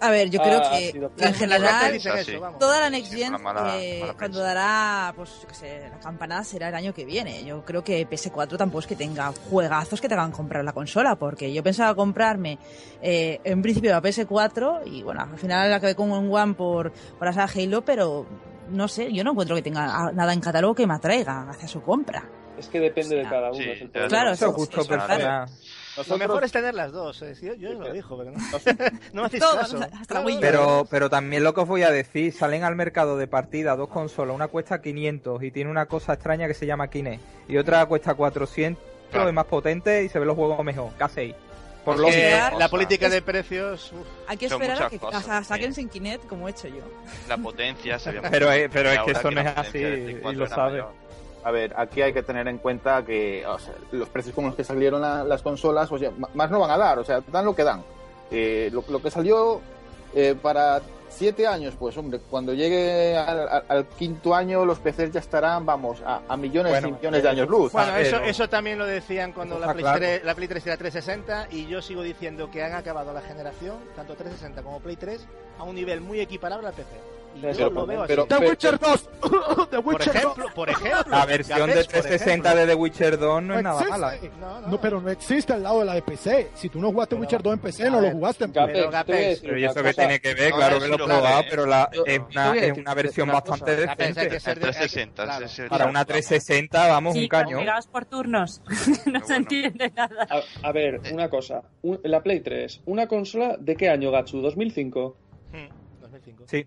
A 0.00 0.10
ver, 0.10 0.30
yo 0.30 0.40
Ah, 0.40 0.44
creo 0.44 0.58
ha 0.60 0.70
que 1.16 1.26
en 1.26 1.34
general 1.34 1.74
Ah, 1.74 1.88
eso, 1.90 2.40
toda 2.58 2.80
la 2.80 2.90
Next 2.90 3.12
Sí, 3.12 3.18
Gen, 3.18 3.32
mala- 3.42 3.76
eh, 3.82 3.98
mala 4.00 4.14
cuando 4.14 4.38
dará, 4.40 5.12
pues 5.16 5.30
yo 5.42 5.48
qué 5.48 5.54
sé, 5.54 5.88
la 5.90 5.98
campanada 5.98 6.44
será 6.44 6.68
el 6.68 6.74
año 6.74 6.94
que 6.94 7.04
viene. 7.04 7.44
Yo 7.44 7.64
creo 7.64 7.82
que 7.82 8.06
PS4 8.08 8.56
tampoco 8.56 8.80
es 8.80 8.86
que 8.86 8.94
tenga 8.96 9.32
juegazos 9.50 10.00
que 10.00 10.08
te 10.08 10.14
hagan 10.14 10.30
comprar 10.30 10.64
la 10.64 10.72
consola, 10.72 11.16
porque 11.16 11.52
yo 11.52 11.62
pensaba 11.62 11.94
comprarme 11.94 12.58
eh, 13.02 13.40
en 13.44 13.60
principio 13.62 13.90
la 13.90 14.00
PS4 14.00 14.82
y 14.86 15.02
bueno, 15.02 15.22
al 15.22 15.38
final 15.38 15.72
acabé 15.72 15.94
con 15.94 16.10
un 16.12 16.32
One 16.32 16.54
por, 16.54 16.92
por 16.92 17.26
la 17.26 17.32
saga 17.32 17.52
Halo, 17.54 17.82
pero 17.84 18.26
no 18.70 18.86
sé, 18.86 19.12
yo 19.12 19.24
no 19.24 19.32
encuentro 19.32 19.56
que 19.56 19.62
tenga 19.62 20.12
nada 20.12 20.32
en 20.32 20.40
catálogo 20.40 20.74
que 20.74 20.86
me 20.86 20.94
atraiga 20.94 21.48
hacia 21.50 21.66
su 21.66 21.82
compra. 21.82 22.22
Es 22.58 22.66
que 22.66 22.80
depende 22.80 23.14
de 23.16 23.22
cada 23.22 23.50
uno. 23.50 23.54
Sí, 23.62 23.70
es 23.70 23.80
el 23.82 23.90
claro. 24.08 24.32
Eso 24.32 24.46
eso- 24.46 24.50
es 24.50 24.54
justo 24.56 24.80
Lo 26.06 26.18
mejor 26.18 26.44
es 26.44 26.52
tener 26.52 26.74
las 26.74 26.92
dos. 26.92 27.20
decir, 27.20 27.56
yo 27.58 27.70
os 27.70 27.76
lo 27.76 27.92
digo, 27.92 28.18
pero 28.18 28.30
no, 28.30 28.38
no 29.12 29.20
me 29.22 29.26
hacéis 29.26 29.42
Todo, 29.42 29.56
caso. 29.58 29.78
hasta. 30.00 30.24
Pero, 30.40 30.86
pero 30.90 31.08
también 31.10 31.42
lo 31.44 31.54
que 31.54 31.60
os 31.60 31.68
voy 31.68 31.82
a 31.82 31.90
decir, 31.90 32.32
salen 32.32 32.64
al 32.64 32.76
mercado 32.76 33.16
de 33.16 33.26
partida 33.26 33.76
dos 33.76 33.88
consolas, 33.88 34.34
una 34.34 34.48
cuesta 34.48 34.80
500 34.82 35.42
y 35.42 35.50
tiene 35.50 35.70
una 35.70 35.86
cosa 35.86 36.14
extraña 36.14 36.46
que 36.46 36.54
se 36.54 36.66
llama 36.66 36.88
Kinect 36.88 37.22
y 37.48 37.56
otra 37.56 37.84
cuesta 37.86 38.14
400, 38.14 38.82
Claro. 39.10 39.28
es 39.28 39.34
más 39.34 39.46
potente 39.46 40.04
y 40.04 40.08
se 40.10 40.18
ven 40.18 40.28
los 40.28 40.36
juegos 40.36 40.62
mejor, 40.64 40.90
casi. 40.98 41.34
Por 41.84 41.94
Es 41.94 42.00
lo 42.02 42.06
que 42.08 42.58
la 42.58 42.68
política 42.68 43.08
de 43.08 43.22
precios. 43.22 43.90
uf, 43.92 44.06
Hay 44.26 44.36
que 44.36 44.44
esperar 44.46 44.82
a 44.82 44.88
que 44.90 44.98
cosas, 44.98 45.26
a- 45.26 45.42
saquen 45.44 45.72
sin 45.72 45.88
Kinect 45.88 46.26
como 46.26 46.46
he 46.46 46.50
hecho 46.50 46.68
yo. 46.68 46.82
La 47.26 47.38
potencia 47.38 47.98
se 47.98 48.10
ve 48.12 48.20
muy 48.20 48.28
Pero, 48.30 48.48
pero 48.70 48.90
es 48.90 48.98
que 49.00 49.10
eso 49.12 49.30
no 49.30 49.40
es 49.40 49.46
así 49.56 49.78
y 49.78 50.14
4 50.20 50.38
lo 50.38 50.44
era 50.46 50.54
sabe. 50.54 50.70
mayor. 50.72 50.92
A 51.44 51.50
ver, 51.50 51.72
aquí 51.76 52.02
hay 52.02 52.12
que 52.12 52.22
tener 52.22 52.46
en 52.48 52.58
cuenta 52.58 53.04
que 53.04 53.44
o 53.46 53.58
sea, 53.58 53.72
los 53.92 54.08
precios 54.08 54.34
con 54.34 54.44
los 54.46 54.54
que 54.54 54.64
salieron 54.64 55.00
la- 55.00 55.24
las 55.24 55.42
consolas, 55.42 55.90
o 55.92 55.98
sea, 55.98 56.10
más 56.34 56.50
no 56.50 56.58
van 56.60 56.70
a 56.70 56.76
dar, 56.78 56.98
o 56.98 57.04
sea, 57.04 57.22
dan 57.32 57.44
lo 57.44 57.54
que 57.54 57.64
dan. 57.64 57.82
Eh, 58.30 58.68
lo, 58.72 58.84
lo 58.88 59.00
que 59.00 59.10
salió 59.10 59.60
eh, 60.14 60.34
para 60.40 60.80
siete 61.08 61.46
años, 61.46 61.74
pues 61.78 61.96
hombre, 61.96 62.20
cuando 62.30 62.52
llegue 62.52 63.16
al, 63.16 63.48
al- 63.48 63.64
al 63.68 63.86
quinto 63.86 64.34
año 64.34 64.64
los 64.66 64.78
PCs 64.78 65.12
ya 65.12 65.20
estarán, 65.20 65.64
vamos, 65.64 66.02
a, 66.04 66.20
a 66.28 66.36
millones 66.36 66.72
Bueno, 66.72 66.88
y 66.88 66.92
millones 66.92 67.22
de 67.22 67.28
años 67.28 67.48
luz. 67.48 67.72
Bueno, 67.72 67.92
Ah, 67.94 68.00
eso, 68.00 68.16
eso 68.20 68.48
también 68.48 68.78
lo 68.78 68.84
decían 68.84 69.32
cuando 69.32 69.58
la 69.58 69.72
Play, 69.72 69.82
claro. 69.84 69.98
3, 69.98 70.24
la 70.24 70.34
Play 70.34 70.48
3 70.48 70.66
era 70.66 70.76
360 70.76 71.48
y 71.50 71.66
yo 71.66 71.80
sigo 71.80 72.02
diciendo 72.02 72.50
que 72.50 72.62
han 72.62 72.74
acabado 72.74 73.12
la 73.14 73.22
generación, 73.22 73.76
tanto 73.96 74.14
360 74.14 74.62
como 74.62 74.80
Play 74.80 74.96
3, 74.96 75.26
a 75.58 75.62
un 75.64 75.74
nivel 75.74 76.00
muy 76.02 76.20
equiparable 76.20 76.66
al 76.68 76.74
PC. 76.74 76.88
Yo 77.36 77.42
Pero- 77.52 77.70
lo 77.70 77.86
veo 77.86 78.02
así. 78.02 78.08
pero- 78.08 78.26
The 78.26 78.36
Witcher 78.38 78.78
2. 78.78 79.10
The 79.70 79.76
por 79.82 79.86
Witcher 79.94 80.06
2. 80.12 80.16
ejemplo, 80.16 80.46
por 80.54 80.70
ejemplo, 80.70 81.04
La 81.16 81.24
versión 81.26 81.68
de 81.68 81.74
por 81.76 81.84
360 81.86 82.32
ejemplo. 82.32 82.56
de 82.60 82.66
The 82.66 82.74
Witcher 82.74 83.18
2 83.18 83.42
no 83.42 83.54
es 83.56 83.62
nada 83.62 83.76
existe. 83.80 83.90
mala. 84.00 84.16
¿eh? 84.16 84.30
No, 84.40 84.60
no. 84.60 84.68
No, 84.68 84.80
pero 84.80 85.00
no 85.00 85.10
existe 85.10 85.52
al 85.52 85.62
lado 85.62 85.78
de 85.80 85.84
la 85.84 85.94
de 85.94 86.02
PC. 86.02 86.50
Si 86.54 86.68
tú 86.68 86.80
no 86.80 86.90
jugaste 86.90 87.14
Pero- 87.14 87.20
Witcher 87.22 87.42
2 87.42 87.52
en 87.54 87.58
PC, 87.60 87.84
no 87.84 87.96
lo 87.96 88.02
ver, 88.02 88.12
jugaste 88.14 88.44
en 88.44 88.52
PC. 88.52 88.66
Pero, 88.72 88.90
Pero 89.42 89.58
¿y 89.58 89.64
eso 89.64 89.82
que 89.82 89.94
tiene 89.94 90.20
que 90.20 90.34
ver? 90.34 90.50
No, 90.50 90.56
claro 90.56 90.78
que 90.80 90.88
lo 90.88 90.94
he 90.94 90.98
lo 90.98 91.04
probado, 91.06 91.40
¿eh? 91.40 91.46
pero 91.48 91.66
la, 91.66 91.90
Yo- 91.92 92.04
es, 92.06 92.20
una, 92.30 92.56
es 92.56 92.76
una 92.78 92.94
versión 92.94 93.28
bastante 93.28 93.76
decente. 93.76 94.28
que 94.28 94.40
ser 94.40 94.52
El 94.54 94.58
de- 94.60 94.66
360, 94.66 95.24
claro. 95.24 95.44
ese- 95.44 95.62
ese- 95.62 95.68
Para 95.70 95.86
una 95.86 96.04
360, 96.04 96.88
vamos, 96.88 97.14
un 97.14 97.28
pegados 97.28 97.86
por 97.86 98.04
turnos. 98.04 98.62
no 99.06 99.24
se 99.24 99.36
entiende 99.36 99.92
nada. 99.94 100.26
A, 100.62 100.72
ver, 100.72 101.00
una 101.12 101.28
cosa. 101.28 101.62
La 102.02 102.20
Play 102.22 102.40
3, 102.40 102.80
¿una 102.86 103.06
consola 103.06 103.56
de 103.58 103.76
qué 103.76 103.88
año, 103.88 104.10
Gatsu? 104.10 104.40
¿2005? 104.42 105.14
Hmm, 105.52 106.00
2005. 106.00 106.44
Sí. 106.48 106.66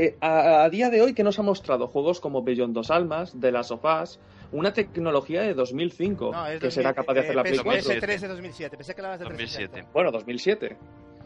Eh, 0.00 0.16
a, 0.20 0.62
a 0.62 0.70
día 0.70 0.90
de 0.90 1.02
hoy 1.02 1.12
que 1.12 1.24
nos 1.24 1.40
ha 1.40 1.42
mostrado 1.42 1.88
juegos 1.88 2.20
como 2.20 2.44
Beyond 2.44 2.72
Dos 2.72 2.92
Almas, 2.92 3.34
The 3.40 3.50
Last 3.50 3.72
of 3.72 3.84
Us, 3.84 4.20
una 4.52 4.72
tecnología 4.72 5.42
de 5.42 5.54
2005 5.54 6.30
No, 6.32 6.46
es 6.46 6.60
que 6.60 6.66
2000, 6.66 6.70
será 6.72 6.94
capaz 6.94 7.14
de 7.14 7.20
hacer 7.20 7.34
la 7.34 7.40
eh, 7.42 7.44
Play 7.46 7.58
PS- 7.58 7.62
4. 7.64 7.82
2007. 7.82 8.06
PS3 8.06 8.20
de 8.20 8.28
2007, 8.28 8.76
pensé 8.76 8.94
que 8.94 9.00
hablabas 9.00 9.18
de 9.18 9.24
2007. 9.24 9.68
360. 9.68 9.92
Bueno, 9.92 10.12
2007. 10.12 10.76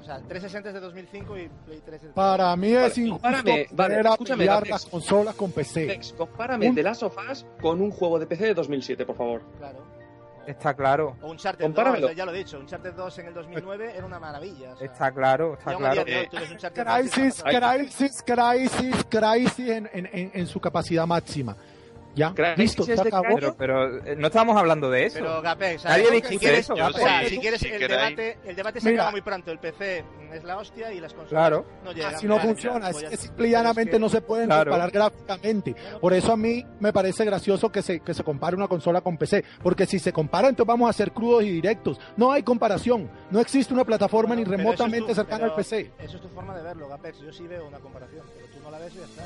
O 0.00 0.04
sea, 0.04 0.16
360 0.16 0.68
es 0.70 0.74
de 0.74 0.80
2005 0.80 1.38
y 1.38 1.48
Play 1.66 1.82
3 1.84 1.94
es 1.96 2.02
de 2.08 2.14
Para 2.14 2.56
mí 2.56 2.68
es 2.72 2.80
Vale, 2.80 2.86
injusto 2.96 3.12
compárame, 3.22 3.66
vale, 3.72 4.00
escúchame, 4.00 4.38
pelear 4.38 4.54
Gapex. 4.56 4.70
las 4.70 4.86
consolas 4.86 5.34
con 5.34 5.52
PC. 5.52 5.86
Vex, 5.86 6.12
compárame 6.14 6.72
Last 6.82 7.02
of 7.02 7.16
Us 7.30 7.46
con 7.60 7.82
un 7.82 7.90
juego 7.90 8.18
de 8.18 8.26
PC 8.26 8.46
de 8.46 8.54
2007, 8.54 9.04
por 9.04 9.16
favor. 9.16 9.42
Claro. 9.58 10.01
Está 10.46 10.74
claro, 10.74 11.16
O 11.20 11.30
Uncharted 11.30 11.64
Compáramelo. 11.64 12.08
2, 12.08 12.16
ya 12.16 12.24
lo 12.24 12.32
he 12.32 12.38
dicho, 12.38 12.58
Uncharted 12.58 12.94
2 12.94 13.18
en 13.18 13.26
el 13.28 13.34
2009 13.34 13.92
era 13.96 14.06
una 14.06 14.18
maravilla. 14.18 14.72
o 14.72 14.76
sea, 14.76 14.86
está 14.86 15.12
claro, 15.12 15.54
está 15.54 15.76
claro. 15.76 16.02
Eh, 16.06 16.28
tú 16.30 16.36
ves 16.36 16.50
Uncharted 16.50 16.84
2 16.84 17.06
y 17.06 17.10
Crisis, 17.10 17.42
crisis, 17.44 18.22
crisis, 18.24 19.04
crisis 19.08 19.68
en, 19.68 19.90
en, 19.92 20.06
en, 20.12 20.30
en 20.34 20.46
su 20.46 20.60
capacidad 20.60 21.06
máxima. 21.06 21.56
Ya, 22.14 22.34
Crisis 22.34 22.58
listo, 22.58 22.84
se 22.84 22.92
acabó. 23.00 23.34
Pero, 23.36 23.54
pero 23.56 23.98
eh, 24.06 24.16
no 24.16 24.26
estamos 24.26 24.56
hablando 24.56 24.90
de 24.90 25.06
eso. 25.06 25.18
Pero 25.18 25.40
Gapex, 25.40 25.76
o 25.76 25.82
sea, 25.82 25.90
Nadie 25.92 26.04
si 26.06 26.12
discute 26.12 26.38
quieres, 26.38 26.58
eso, 26.60 26.74
o 26.74 26.92
sea, 26.92 27.28
si 27.28 27.38
quieres 27.38 27.60
Si 27.60 27.68
el 27.68 27.80
debate, 27.88 28.38
el 28.44 28.56
debate 28.56 28.80
se 28.80 28.90
Mira. 28.90 29.02
acaba 29.02 29.10
muy 29.12 29.22
pronto. 29.22 29.50
El 29.50 29.58
PC 29.58 30.04
es 30.32 30.44
la 30.44 30.58
hostia 30.58 30.92
y 30.92 31.00
las 31.00 31.12
consolas 31.14 31.30
Claro. 31.30 31.64
no 31.84 31.92
llegan. 31.92 32.14
Así 32.14 32.26
no 32.26 32.34
Claro, 32.34 32.48
funciona, 32.50 32.78
claro, 32.80 32.96
es 32.96 33.02
pues 33.04 33.10
que 33.10 33.16
simple 33.16 33.48
y 33.48 33.50
llanamente 33.52 33.98
no 33.98 34.08
se 34.08 34.20
pueden 34.20 34.46
Claro. 34.46 34.70
comparar 34.70 34.90
gráficamente. 34.90 35.74
Por 36.00 36.12
eso 36.12 36.32
a 36.32 36.36
mí 36.36 36.64
me 36.80 36.92
parece 36.92 37.24
gracioso 37.24 37.70
que 37.72 37.80
se, 37.82 38.00
que 38.00 38.12
se 38.14 38.22
compare 38.24 38.56
una 38.56 38.68
consola 38.68 39.00
con 39.00 39.16
PC, 39.16 39.44
porque 39.62 39.86
si 39.86 39.98
se 39.98 40.12
compara 40.12 40.48
entonces 40.48 40.68
vamos 40.68 40.90
a 40.90 40.92
ser 40.92 41.12
crudos 41.12 41.44
y 41.44 41.50
directos. 41.50 41.98
No 42.16 42.30
hay 42.32 42.42
comparación, 42.42 43.10
no 43.30 43.40
existe 43.40 43.72
una 43.72 43.84
plataforma 43.84 44.34
Bueno, 44.34 44.50
ni 44.50 44.56
remotamente 44.56 45.12
eso 45.12 45.22
es 45.22 45.26
tu- 45.26 45.30
cercana 45.32 45.44
al 45.50 45.54
PC. 45.54 45.90
Eso 45.98 46.16
es 46.16 46.22
tu 46.22 46.28
forma 46.28 46.54
de 46.56 46.62
verlo, 46.62 46.88
Gapex. 46.88 47.20
Yo 47.20 47.32
sí 47.32 47.46
veo 47.46 47.66
una 47.66 47.78
comparación, 47.78 48.22
pero 48.34 48.46
tú 48.48 48.58
no 48.62 48.70
la 48.70 48.78
ves 48.78 48.92
y 48.94 48.98
ya 48.98 49.04
está. 49.04 49.22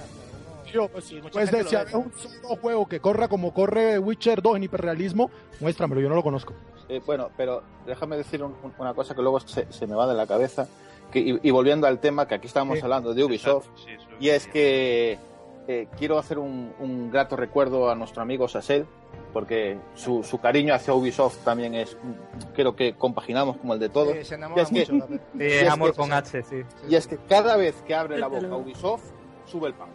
Yo, 0.72 0.88
pues, 0.88 1.12
mucha 1.14 1.30
pues 1.30 1.94
un 1.94 2.12
solo 2.12 2.56
juego 2.60 2.86
que 2.86 3.00
corra 3.00 3.28
como 3.28 3.52
corre 3.54 3.98
Witcher 3.98 4.42
2 4.42 4.56
en 4.56 4.64
hiperrealismo, 4.64 5.30
muéstramelo, 5.60 6.00
yo 6.00 6.08
no 6.08 6.14
lo 6.14 6.22
conozco. 6.22 6.54
Eh, 6.88 7.00
bueno, 7.04 7.30
pero 7.36 7.62
déjame 7.86 8.16
decir 8.16 8.42
un- 8.42 8.54
un- 8.62 8.72
una 8.78 8.94
cosa 8.94 9.14
que 9.14 9.22
luego 9.22 9.40
se, 9.40 9.70
se 9.72 9.86
me 9.86 9.94
va 9.94 10.06
de 10.06 10.14
la 10.14 10.26
cabeza. 10.26 10.68
Que, 11.10 11.20
y, 11.20 11.38
y 11.42 11.50
volviendo 11.50 11.86
al 11.86 12.00
tema 12.00 12.26
que 12.26 12.34
aquí 12.34 12.46
estábamos 12.48 12.78
Sí. 12.78 12.84
hablando 12.84 13.14
de 13.14 13.24
Ubisoft, 13.24 13.66
Sí, 13.76 13.90
y 14.20 14.28
es 14.30 14.42
sí. 14.44 14.50
que 14.50 15.18
eh, 15.68 15.88
quiero 15.98 16.18
hacer 16.18 16.38
un, 16.38 16.72
un 16.78 17.10
grato 17.10 17.34
recuerdo 17.36 17.90
a 17.90 17.94
nuestro 17.96 18.22
amigo 18.22 18.46
Sassel, 18.48 18.86
porque 19.32 19.78
su, 19.94 20.22
su 20.22 20.38
cariño 20.40 20.72
hacia 20.74 20.94
Ubisoft 20.94 21.38
también 21.44 21.74
es, 21.74 21.96
creo 22.54 22.76
que 22.76 22.94
compaginamos 22.94 23.56
como 23.56 23.74
el 23.74 23.80
de 23.80 23.88
todos. 23.88 24.14
Sí, 24.18 24.24
se 24.24 24.34
enamora 24.36 24.62
Y 24.62 24.64
es 24.80 24.86
que- 24.88 24.92
mucho. 24.92 25.06
Sí, 25.08 25.18
es 25.42 25.68
amor 25.68 25.90
que- 25.92 25.96
con 25.96 26.12
H, 26.12 26.42
sí. 26.42 26.62
Y 26.88 26.94
es 26.94 27.06
que 27.08 27.16
cada 27.28 27.56
vez 27.56 27.74
que 27.86 27.94
abre 27.94 28.16
la 28.18 28.28
boca. 28.28 28.54
Ubisoft, 28.56 29.02
sube 29.46 29.68
el 29.68 29.74
pan. 29.74 29.88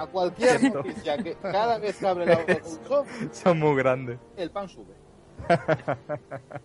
A 0.00 0.06
cualquier 0.12 0.72
noticia 0.72 1.16
que 1.18 1.34
cada 1.36 1.78
vez 1.78 1.96
que 1.98 2.06
abre 2.06 2.26
la 2.26 2.36
boca 2.38 2.52
Ubisoft, 2.62 3.08
Son 3.32 3.58
muy 3.58 3.76
grandes. 3.76 4.18
el 4.36 4.50
pan 4.50 4.68
sube. 4.68 4.94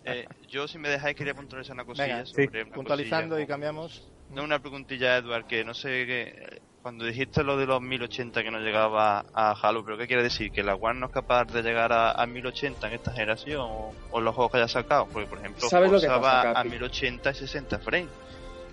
Eh, 0.05 0.25
yo, 0.49 0.67
si 0.67 0.77
me 0.77 0.89
dejáis, 0.89 1.15
quería 1.15 1.33
puntualizar 1.33 1.73
una 1.75 1.85
cosilla. 1.85 2.07
Venga, 2.17 2.25
sobre 2.25 2.63
una 2.63 2.73
Puntualizando 2.73 3.35
cosilla. 3.35 3.43
y 3.43 3.47
cambiamos. 3.47 4.09
No, 4.31 4.43
una 4.43 4.59
preguntilla, 4.59 5.17
Edward, 5.17 5.45
que 5.45 5.63
no 5.63 5.73
sé 5.73 6.05
qué. 6.05 6.61
Cuando 6.81 7.05
dijiste 7.05 7.43
lo 7.43 7.55
de 7.55 7.65
los 7.65 7.81
1080 7.81 8.43
que 8.43 8.51
no 8.51 8.59
llegaba 8.59 9.25
a 9.33 9.51
Halo, 9.51 9.85
¿pero 9.85 9.97
qué 9.97 10.05
quiere 10.07 10.21
decir? 10.23 10.51
¿Que 10.51 10.63
la 10.63 10.75
One 10.75 10.99
no 10.99 11.05
es 11.05 11.11
capaz 11.13 11.45
de 11.45 11.61
llegar 11.61 11.93
a, 11.93 12.11
a 12.11 12.25
1080 12.25 12.87
en 12.87 12.93
esta 12.93 13.11
generación 13.13 13.61
o, 13.61 13.93
o 14.11 14.19
los 14.21 14.35
juegos 14.35 14.51
que 14.51 14.57
haya 14.57 14.67
sacado? 14.67 15.07
Porque, 15.07 15.27
por 15.29 15.37
ejemplo, 15.39 15.69
¿Sabes 15.69 15.89
lo 15.91 16.01
que 16.01 16.07
pasa, 16.07 16.49
a 16.49 16.53
Capi? 16.55 16.69
1080 16.71 17.31
y 17.31 17.35
60 17.35 17.79
frames. 17.79 18.09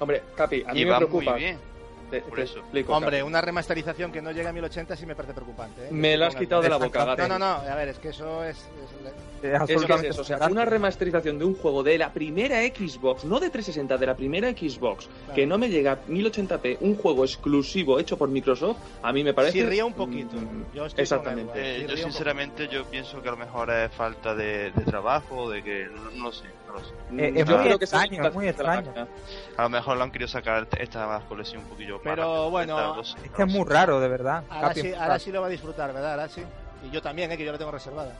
Hombre, 0.00 0.22
Capi, 0.34 0.64
a 0.66 0.72
mí 0.72 0.80
y 0.80 0.84
me 0.86 0.96
preocupa. 0.96 1.30
muy 1.32 1.40
bien. 1.40 1.58
Te, 2.10 2.22
por 2.22 2.38
te 2.38 2.42
eso. 2.44 2.58
explico, 2.58 2.92
Hombre, 2.94 3.22
una 3.22 3.40
remasterización 3.40 4.10
que 4.12 4.20
no 4.20 4.32
llega 4.32 4.50
a 4.50 4.52
1080 4.52 4.96
sí 4.96 5.06
me 5.06 5.14
parece 5.14 5.32
preocupante. 5.34 5.84
¿eh? 5.86 5.88
Me 5.92 6.16
lo 6.16 6.26
has 6.26 6.34
quitado 6.34 6.60
de 6.62 6.68
la 6.68 6.76
boca, 6.76 7.00
No, 7.00 7.06
Gaten. 7.06 7.28
no, 7.28 7.38
no, 7.38 7.46
a 7.46 7.74
ver, 7.76 7.88
es 7.88 7.98
que 7.98 8.08
eso 8.08 8.42
es... 8.44 8.56
es- 8.58 8.64
Es 9.40 9.46
Es 9.46 9.50
que 9.50 9.54
es 9.54 9.60
absolutamente 9.60 10.08
eso, 10.08 10.20
o 10.20 10.24
sea, 10.24 10.36
flagrante. 10.36 10.52
una 10.52 10.64
remasterización 10.66 11.38
de 11.38 11.44
un 11.46 11.54
juego 11.54 11.82
de 11.82 11.96
la 11.96 12.12
primera 12.12 12.60
Xbox, 12.62 13.24
no 13.24 13.40
de 13.40 13.48
360, 13.48 13.96
de 13.96 14.06
la 14.06 14.14
primera 14.14 14.50
Xbox, 14.50 15.08
que 15.34 15.46
no 15.46 15.56
me 15.56 15.70
llega 15.70 15.92
a 15.92 16.04
1080p, 16.06 16.76
un 16.80 16.94
juego 16.96 17.24
exclusivo 17.24 17.98
hecho 17.98 18.18
por 18.18 18.28
Microsoft, 18.28 18.76
a 19.02 19.12
mí 19.12 19.24
me 19.24 19.32
parece... 19.32 19.52
Sí, 19.60 19.64
ría 19.64 19.84
un 19.86 19.94
poquito. 19.94 20.36
Mm, 20.36 20.74
Yo 20.74 20.84
Exactamente. 20.94 21.52
Edward. 21.52 21.58
Eh, 21.58 21.76
Sí, 21.76 21.82
yo, 21.82 21.94
río 21.94 22.06
un 22.06 22.12
sinceramente, 22.12 22.68
yo 22.68 22.84
pienso 22.84 23.22
que 23.22 23.28
a 23.28 23.32
lo 23.32 23.38
mejor 23.38 23.70
es 23.70 23.90
falta 23.92 24.34
de, 24.34 24.72
de 24.72 24.84
trabajo, 24.84 25.48
de 25.50 25.62
que. 25.62 25.86
No, 25.86 26.10
no 26.10 26.10
no 26.24 26.32
sé. 26.32 26.44
Eh, 27.16 27.32
es 27.36 27.46
Yo 27.46 27.56
muy 27.56 27.64
creo 27.66 27.78
que 27.78 27.84
eso 27.84 27.96
extraño, 27.96 28.26
es 28.28 28.34
muy 28.34 28.48
extraño. 28.48 28.92
A 29.56 29.62
lo 29.62 29.68
mejor 29.68 29.96
lo 29.96 30.04
han 30.04 30.10
querido 30.10 30.28
sacar 30.28 30.68
esta 30.78 31.20
colección 31.28 31.62
un 31.62 31.68
poquillo 31.68 31.94
más 31.96 32.02
Pero, 32.04 32.22
rápido, 32.22 32.50
bueno, 32.50 33.04
sé, 33.04 33.16
Es 33.24 33.30
que 33.32 33.42
es 33.42 33.48
muy 33.48 33.64
raro, 33.68 34.00
de 34.00 34.08
verdad. 34.08 34.44
Ahora 34.48 34.68
Capi, 34.68 34.80
sí, 34.82 34.94
ahora 34.94 35.18
sí 35.18 35.32
lo 35.32 35.40
va 35.40 35.46
a 35.46 35.50
disfrutar, 35.50 35.92
¿verdad? 35.92 36.12
Ahora 36.12 36.28
sí. 36.28 36.42
Y 36.86 36.90
yo 36.90 37.02
también, 37.02 37.30
¿eh? 37.32 37.36
que 37.36 37.44
yo 37.44 37.52
la 37.52 37.58
tengo 37.58 37.70
reservada. 37.70 38.14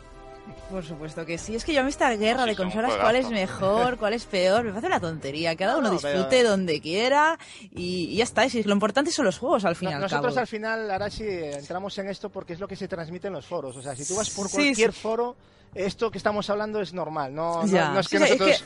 Por 0.70 0.84
supuesto 0.84 1.24
que 1.24 1.38
sí. 1.38 1.54
Es 1.54 1.64
que 1.64 1.72
yo 1.72 1.80
a 1.80 1.84
mí 1.84 1.90
esta 1.90 2.10
guerra 2.16 2.42
Sí, 2.44 2.50
de 2.50 2.56
consolas, 2.56 2.96
cuál 2.96 3.14
es 3.16 3.28
mejor, 3.30 3.98
cuál 3.98 4.14
es 4.14 4.24
peor, 4.24 4.64
me 4.64 4.70
parece 4.70 4.86
una 4.88 4.98
tontería. 4.98 5.54
Cada 5.54 5.74
No, 5.74 5.78
uno 5.78 5.88
no, 5.88 5.94
disfrute 5.94 6.26
pero- 6.30 6.50
donde 6.50 6.80
quiera 6.80 7.38
y, 7.72 8.06
y 8.10 8.16
ya 8.16 8.24
está. 8.24 8.46
Y 8.46 8.62
lo 8.64 8.72
importante 8.72 9.12
son 9.12 9.26
los 9.26 9.38
juegos 9.38 9.64
al 9.64 9.76
fin 9.76 9.88
y 9.88 9.90
No- 9.92 9.96
al 9.98 10.02
Nosotros 10.02 10.32
cabo. 10.34 10.40
al 10.40 10.46
final, 10.46 10.90
ahora 10.90 11.10
sí, 11.10 11.24
entramos 11.28 11.96
en 11.98 12.08
esto 12.08 12.30
porque 12.30 12.54
es 12.54 12.58
lo 12.60 12.66
que 12.66 12.74
se 12.74 12.88
transmite 12.88 13.28
en 13.28 13.34
los 13.34 13.46
foros. 13.46 13.76
O 13.76 13.82
sea, 13.82 13.94
si 13.94 14.04
tú 14.06 14.16
vas 14.16 14.30
por 14.30 14.48
Sí, 14.48 14.56
cualquier 14.56 14.92
sí. 14.92 15.00
foro, 15.00 15.36
esto 15.74 16.10
que 16.10 16.18
estamos 16.18 16.48
hablando 16.50 16.80
es 16.80 16.92
normal. 16.92 17.34
No, 17.34 17.64
no, 17.64 17.92
no 17.92 18.00
es 18.00 18.08
que 18.08 18.18
Sí, 18.18 18.24
sí, 18.24 18.30
nosotros... 18.32 18.64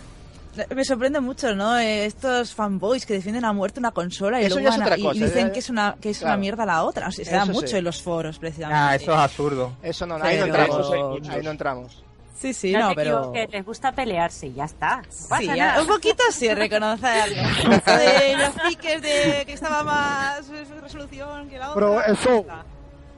Me 0.74 0.84
sorprende 0.84 1.18
mucho, 1.20 1.52
¿no? 1.56 1.76
Eh, 1.78 2.04
Estos 2.06 2.54
fanboys 2.54 3.04
que 3.06 3.14
defienden 3.14 3.44
a 3.44 3.52
muerte 3.52 3.80
una 3.80 3.90
consola 3.90 4.40
y, 4.40 4.44
Eso 4.44 4.60
luego 4.60 4.68
es 4.68 4.98
y- 4.98 5.02
cosa, 5.02 5.16
y 5.16 5.20
dicen 5.24 5.50
que 5.50 5.58
es 5.58 5.68
una 5.68 5.96
que 6.00 6.10
es 6.10 6.18
claro. 6.18 6.34
una 6.34 6.40
mierda 6.40 6.64
la 6.64 6.84
otra. 6.84 7.08
O 7.08 7.10
sea, 7.10 7.24
se 7.24 7.30
da 7.32 7.44
mucho 7.44 7.66
sí. 7.66 7.76
en 7.76 7.82
los 7.84 8.00
foros, 8.00 8.38
precisamente. 8.38 8.78
Ah, 8.80 8.94
eso 8.94 9.12
es 9.12 9.18
absurdo. 9.18 9.72
Eso 9.82 10.06
no, 10.06 10.14
ahí 10.22 10.38
no 10.38 10.46
entramos. 10.46 10.92
Ahí 11.28 11.42
no 11.42 11.50
entramos. 11.50 12.02
Sí, 12.38 12.52
sí, 12.54 12.72
no, 12.72 12.78
no, 12.80 12.88
te 12.90 12.94
pero... 12.94 13.18
equivoques, 13.18 13.50
les 13.50 13.64
gusta 13.64 13.92
pelearse 13.92 14.46
y 14.48 14.54
ya 14.54 14.64
está. 14.64 14.98
No 14.98 15.02
pasa 15.28 15.38
Sí, 15.38 15.46
ya, 15.46 15.56
nada. 15.56 15.80
un 15.80 15.86
poquito 15.88 16.22
sí, 16.30 16.52
reconocerlo. 16.54 17.42
Esto 17.72 17.96
de 17.96 18.36
los 18.36 18.50
piques 18.68 19.02
de 19.02 19.42
que 19.46 19.52
estaba 19.54 19.82
más 19.82 20.46
resolución 20.48 21.48
que 21.48 21.58
la 21.58 21.70
otra. 21.70 21.74
Pero 21.74 22.00
eso- 22.04 22.38
Está. 22.40 22.64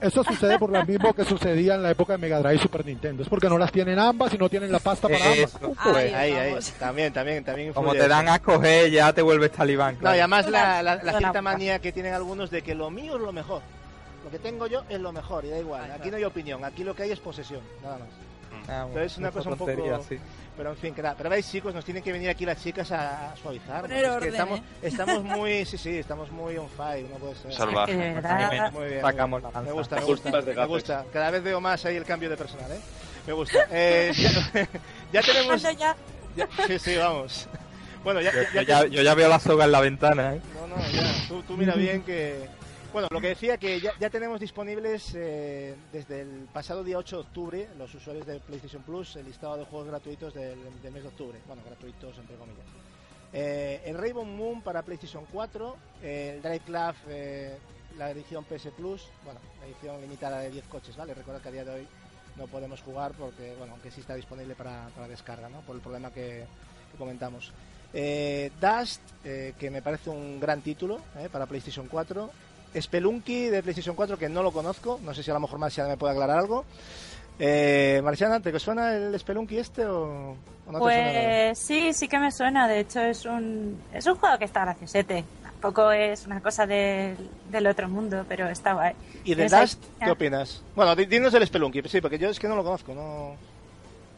Eso 0.01 0.23
sucede 0.23 0.59
por 0.59 0.71
lo 0.71 0.85
mismo 0.85 1.15
que 1.15 1.25
sucedía 1.25 1.75
en 1.75 1.83
la 1.83 1.91
época 1.91 2.15
de 2.15 2.19
Mega 2.19 2.39
Drive 2.41 2.57
y 2.57 2.59
Super 2.59 2.85
Nintendo. 2.85 3.23
Es 3.23 3.29
porque 3.29 3.49
no 3.49 3.57
las 3.57 3.73
tienen 3.73 3.99
ambas 3.99 4.33
y 4.35 4.39
no 4.39 4.49
tienen 4.49 4.71
la 4.71 4.79
pasta 4.79 5.09
para 5.09 5.25
ambas. 5.25 5.39
Eso. 5.39 5.59
Punto. 5.59 5.97
Ahí 5.97 6.13
Ahí. 6.13 6.55
También, 6.79 7.13
también, 7.13 7.45
también 7.45 7.73
Como 7.73 7.93
te 7.93 8.07
dan 8.07 8.29
a 8.29 8.37
escoger, 8.37 8.91
ya 8.91 9.13
te 9.13 9.23
vuelves 9.23 9.53
talibán. 9.53 9.97
No, 10.01 10.15
y 10.15 10.19
además 10.19 10.49
la, 10.51 11.01
cierta 11.19 11.41
manía 11.41 11.79
que 11.79 11.93
tienen 11.93 12.13
algunos 12.13 12.51
de 12.51 12.63
que 12.63 12.75
lo 12.75 12.91
mío 12.91 13.17
es 13.17 13.23
lo 13.23 13.33
mejor. 13.33 13.63
Lo 14.25 14.31
que 14.31 14.39
tengo 14.39 14.67
yo 14.67 14.83
es 14.89 15.01
lo 15.01 15.13
mejor 15.13 15.45
y 15.45 15.51
da 15.51 15.59
igual. 15.59 15.91
Aquí 15.93 16.11
no 16.11 16.17
hay 16.17 16.25
opinión, 16.25 16.65
aquí 16.65 16.85
lo 16.85 16.95
que 16.95 17.05
hay 17.05 17.13
es 17.13 17.21
posesión, 17.21 17.63
nada 17.83 17.99
más. 17.99 18.09
Ah, 18.69 18.87
Pero 18.93 19.05
es 19.05 19.17
una 19.19 19.31
cosa 19.31 19.51
un 19.51 19.57
poco- 19.57 20.03
sí. 20.09 20.19
Pero 20.57 20.71
en 20.71 20.77
fin, 20.77 20.95
que 20.95 21.03
nada. 21.03 21.15
Pero 21.19 21.29
veis, 21.29 21.51
chicos, 21.51 21.75
nos 21.75 21.85
tienen 21.85 22.03
que 22.03 22.13
venir 22.13 22.31
aquí 22.31 22.47
las 22.47 22.63
chicas 22.63 22.91
a, 22.91 23.33
a 23.33 23.37
suavizar. 23.37 23.83
Poner 23.83 24.05
Es 24.07 24.17
que 24.19 24.29
estamos, 24.29 24.59
¿eh? 24.61 24.63
estamos 24.83 25.23
muy, 25.37 25.65
sí, 25.67 25.77
sí, 25.77 25.99
estamos 25.99 26.31
muy 26.31 26.57
on 26.57 26.69
fire, 26.71 27.07
no 27.11 27.17
puede 27.17 27.35
ser. 27.35 27.53
Salvaje. 27.53 27.93
Es 27.93 27.99
que 27.99 28.05
de 28.05 28.15
verdad, 28.15 28.73
Muy 28.73 28.87
bien. 28.87 29.01
Sacamos 29.03 29.43
la. 29.43 29.61
Me 29.61 29.73
gusta, 29.73 29.97
me 29.97 30.05
gusta, 30.05 30.31
me 30.31 30.67
gusta. 30.67 31.05
Cada 31.13 31.31
vez 31.31 31.43
veo 31.43 31.61
más 31.61 31.85
ahí 31.85 31.97
el 31.97 32.05
cambio 32.05 32.31
de 32.31 32.37
personal, 32.39 32.73
¿eh? 32.73 32.81
Me 33.27 33.33
gusta. 33.35 33.67
Eh, 33.71 34.13
ya, 34.17 34.69
ya 35.13 35.23
tenemos... 35.23 35.61
Ya 35.63 35.73
ya- 36.37 36.49
sí, 36.67 36.79
sí, 36.79 36.97
vamos. 36.97 37.49
Bueno, 38.05 38.21
ya, 38.21 38.33
Yo, 38.33 38.43
ya- 38.43 38.53
yo 38.55 38.63
ya, 38.63 38.87
yo 38.87 39.03
ya 39.03 39.15
veo 39.15 39.29
la 39.29 39.39
soga 39.41 39.65
en 39.65 39.73
la 39.73 39.81
ventana, 39.81 40.35
¿eh? 40.37 40.41
No, 40.55 40.67
no, 40.77 40.89
ya. 40.91 41.13
Tú, 41.29 41.43
tú 41.43 41.57
mira 41.57 41.75
bien 41.75 42.03
que... 42.03 42.49
Bueno, 42.97 43.09
lo 43.11 43.21
que 43.21 43.29
decía 43.29 43.59
que 43.59 43.79
ya, 43.79 44.09
tenemos 44.09 44.41
disponibles 44.41 45.13
eh, 45.15 45.75
desde 45.93 46.23
el 46.23 46.49
pasado 46.51 46.83
día 46.83 46.97
8 46.97 47.17
de 47.17 47.23
octubre, 47.23 47.69
los 47.77 47.95
usuarios 47.95 48.27
de 48.27 48.41
PlayStation 48.41 48.83
Plus, 48.85 49.17
el 49.17 49.27
listado 49.27 49.59
de 49.59 49.67
juegos 49.67 49.89
gratuitos 49.89 50.33
del, 50.33 50.57
mes 50.83 51.03
de 51.03 51.09
octubre. 51.09 51.39
Bueno, 51.47 51.61
gratuitos 51.67 52.17
entre 52.17 52.37
comillas. 52.37 52.65
Eh, 53.35 53.83
el 53.85 53.99
Rainbow 53.99 54.25
Moon 54.25 54.63
para 54.63 54.81
PlayStation 54.81 55.27
4, 55.31 55.77
eh, 56.03 56.33
el 56.37 56.43
Drive 56.43 56.61
Club, 56.61 56.95
la 57.99 58.11
edición 58.13 58.45
PS 58.45 58.69
Plus, 58.75 59.07
bueno, 59.27 59.41
la 59.61 59.67
edición 59.67 60.01
limitada 60.01 60.39
de 60.39 60.53
10 60.53 60.65
coches, 60.65 60.97
¿vale? 60.97 61.13
Recuerda 61.13 61.43
que 61.43 61.49
a 61.49 61.53
día 61.53 61.65
de 61.67 61.75
hoy 61.75 61.87
no 62.37 62.47
podemos 62.47 62.81
jugar 62.81 63.13
porque, 63.13 63.55
bueno, 63.59 63.75
aunque 63.75 63.91
sí 63.91 64.01
está 64.01 64.15
disponible 64.15 64.55
para, 64.55 64.89
para 64.95 65.07
descarga, 65.07 65.51
¿no? 65.51 65.61
Por 65.61 65.77
el 65.77 65.83
problema 65.83 66.11
que, 66.11 66.47
que 66.93 66.97
comentamos. 66.97 67.53
Dust, 67.93 69.03
que 69.23 69.71
me 69.71 69.83
parece 69.83 70.09
un 70.09 70.41
gran 70.41 70.63
título 70.63 71.03
para 71.31 71.45
PlayStation 71.45 71.89
4. 71.89 72.31
Spelunky 72.81 73.47
de 73.47 73.63
PlayStation 73.63 73.95
4, 73.97 74.19
que 74.19 74.29
no 74.29 74.43
lo 74.43 74.53
conozco. 74.53 75.01
No 75.03 75.15
sé 75.15 75.23
si 75.23 75.31
a 75.31 75.35
lo 75.35 75.41
mejor 75.41 75.59
Marciana 75.59 75.89
me 75.91 75.97
puede 75.97 76.13
aclarar 76.13 76.39
algo. 76.39 76.65
Eh, 77.39 78.01
Marciana, 78.03 78.41
¿te 78.41 78.59
suena 78.59 78.95
el 78.95 79.19
Spelunky 79.19 79.59
este 79.59 79.85
o, 79.85 80.31
o 80.67 80.73
no 80.73 80.79
te 80.79 80.85
suena? 80.85 81.11
Pues 81.13 81.59
sí, 81.59 81.93
sí 81.93 82.09
que 82.09 82.19
me 82.19 82.33
suena. 82.33 82.67
De 82.69 82.81
hecho, 82.81 83.01
es 83.01 83.25
un, 83.27 83.79
es 83.93 84.07
un 84.07 84.15
juego 84.17 84.39
que 84.39 84.47
está 84.47 84.63
graciosete. 84.63 85.25
Tampoco 85.43 85.91
es 85.91 86.27
una 86.27 86.41
cosa 86.41 86.67
del, 86.67 87.17
del 87.51 87.67
otro 87.67 87.89
mundo, 87.89 88.25
pero 88.29 88.49
está 88.49 88.73
guay. 88.75 88.95
¿Y 89.25 89.35
de 89.35 89.49
Dust 89.49 89.83
qué 90.03 90.11
opinas? 90.11 90.63
Bueno, 90.75 90.95
di- 90.95 91.07
dinos 91.07 91.33
el 91.35 91.47
Spelunky, 91.47 91.83
sí, 91.89 92.01
porque 92.01 92.19
yo 92.19 92.29
es 92.31 92.39
que 92.39 92.49
no 92.49 92.57
lo 92.57 92.65
conozco. 92.65 92.95
no 92.95 93.35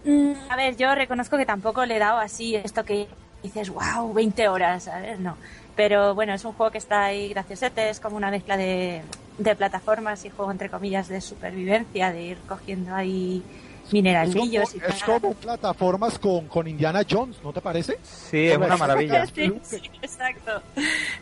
Mm, 0.04 0.32
A 0.48 0.54
ver, 0.56 0.76
yo 0.76 0.94
reconozco 0.94 1.36
que 1.36 1.44
tampoco 1.44 1.84
le 1.84 1.96
he 1.96 1.98
dado 1.98 2.18
así 2.18 2.54
esto 2.54 2.84
que 2.84 3.08
dices, 3.42 3.68
wow, 3.68 4.12
20 4.14 4.48
horas, 4.48 4.84
¿sabes? 4.84 5.18
No. 5.18 5.36
Pero 5.78 6.12
bueno, 6.16 6.34
es 6.34 6.44
un 6.44 6.54
juego 6.54 6.72
que 6.72 6.78
está 6.78 7.04
ahí 7.04 7.28
graciosete, 7.28 7.88
es 7.88 8.00
como 8.00 8.16
una 8.16 8.32
mezcla 8.32 8.56
de, 8.56 9.00
de 9.38 9.54
plataformas 9.54 10.24
y 10.24 10.28
juego 10.30 10.50
entre 10.50 10.68
comillas 10.68 11.06
de 11.06 11.20
supervivencia, 11.20 12.10
de 12.10 12.20
ir 12.20 12.38
cogiendo 12.48 12.92
ahí 12.96 13.44
Es 13.86 13.92
mineralillos 13.92 14.70
como, 14.72 14.84
y 14.84 14.90
es 14.90 15.04
como 15.04 15.34
plataformas 15.34 16.18
con, 16.18 16.48
con 16.48 16.66
Indiana 16.66 17.02
Jones, 17.08 17.36
¿no 17.44 17.52
te 17.52 17.60
parece? 17.60 17.96
Sí, 18.02 18.48
es 18.48 18.56
una 18.56 18.76
maravilla. 18.76 19.24
Sí, 19.26 19.52
sí, 19.62 19.80
exacto. 20.02 20.60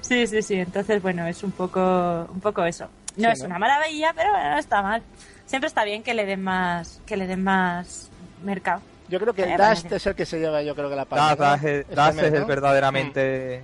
Sí, 0.00 0.26
sí, 0.26 0.40
sí. 0.40 0.54
Entonces, 0.54 1.02
bueno, 1.02 1.26
es 1.26 1.42
un 1.42 1.50
poco, 1.52 2.26
un 2.32 2.40
poco 2.40 2.64
eso. 2.64 2.86
No 3.18 3.26
Sí, 3.28 3.32
es 3.34 3.40
¿no? 3.40 3.46
una 3.48 3.58
maravilla, 3.58 4.14
pero 4.16 4.30
bueno, 4.30 4.52
no 4.52 4.58
está 4.58 4.80
mal. 4.80 5.02
Siempre 5.44 5.68
está 5.68 5.84
bien 5.84 6.02
que 6.02 6.14
le 6.14 6.24
den 6.24 6.42
más, 6.42 7.02
que 7.04 7.18
le 7.18 7.26
den 7.26 7.44
más 7.44 8.08
mercado. 8.42 8.80
Yo 9.10 9.20
creo 9.20 9.34
que 9.34 9.42
el 9.42 9.50
Eh, 9.50 9.56
Dust 9.58 9.84
vale. 9.84 9.96
es 9.96 10.06
el 10.06 10.14
que 10.14 10.24
se 10.24 10.38
lleva, 10.40 10.62
yo 10.62 10.74
creo 10.74 10.88
que 10.88 10.96
la 10.96 11.04
Das, 11.04 11.36
parte. 11.36 11.84
Das 11.94 12.14
¿no? 12.14 12.22
es, 12.22 12.24
Este 12.24 12.26
es 12.28 12.32
el 12.32 12.40
¿no? 12.40 12.46
verdaderamente... 12.46 13.62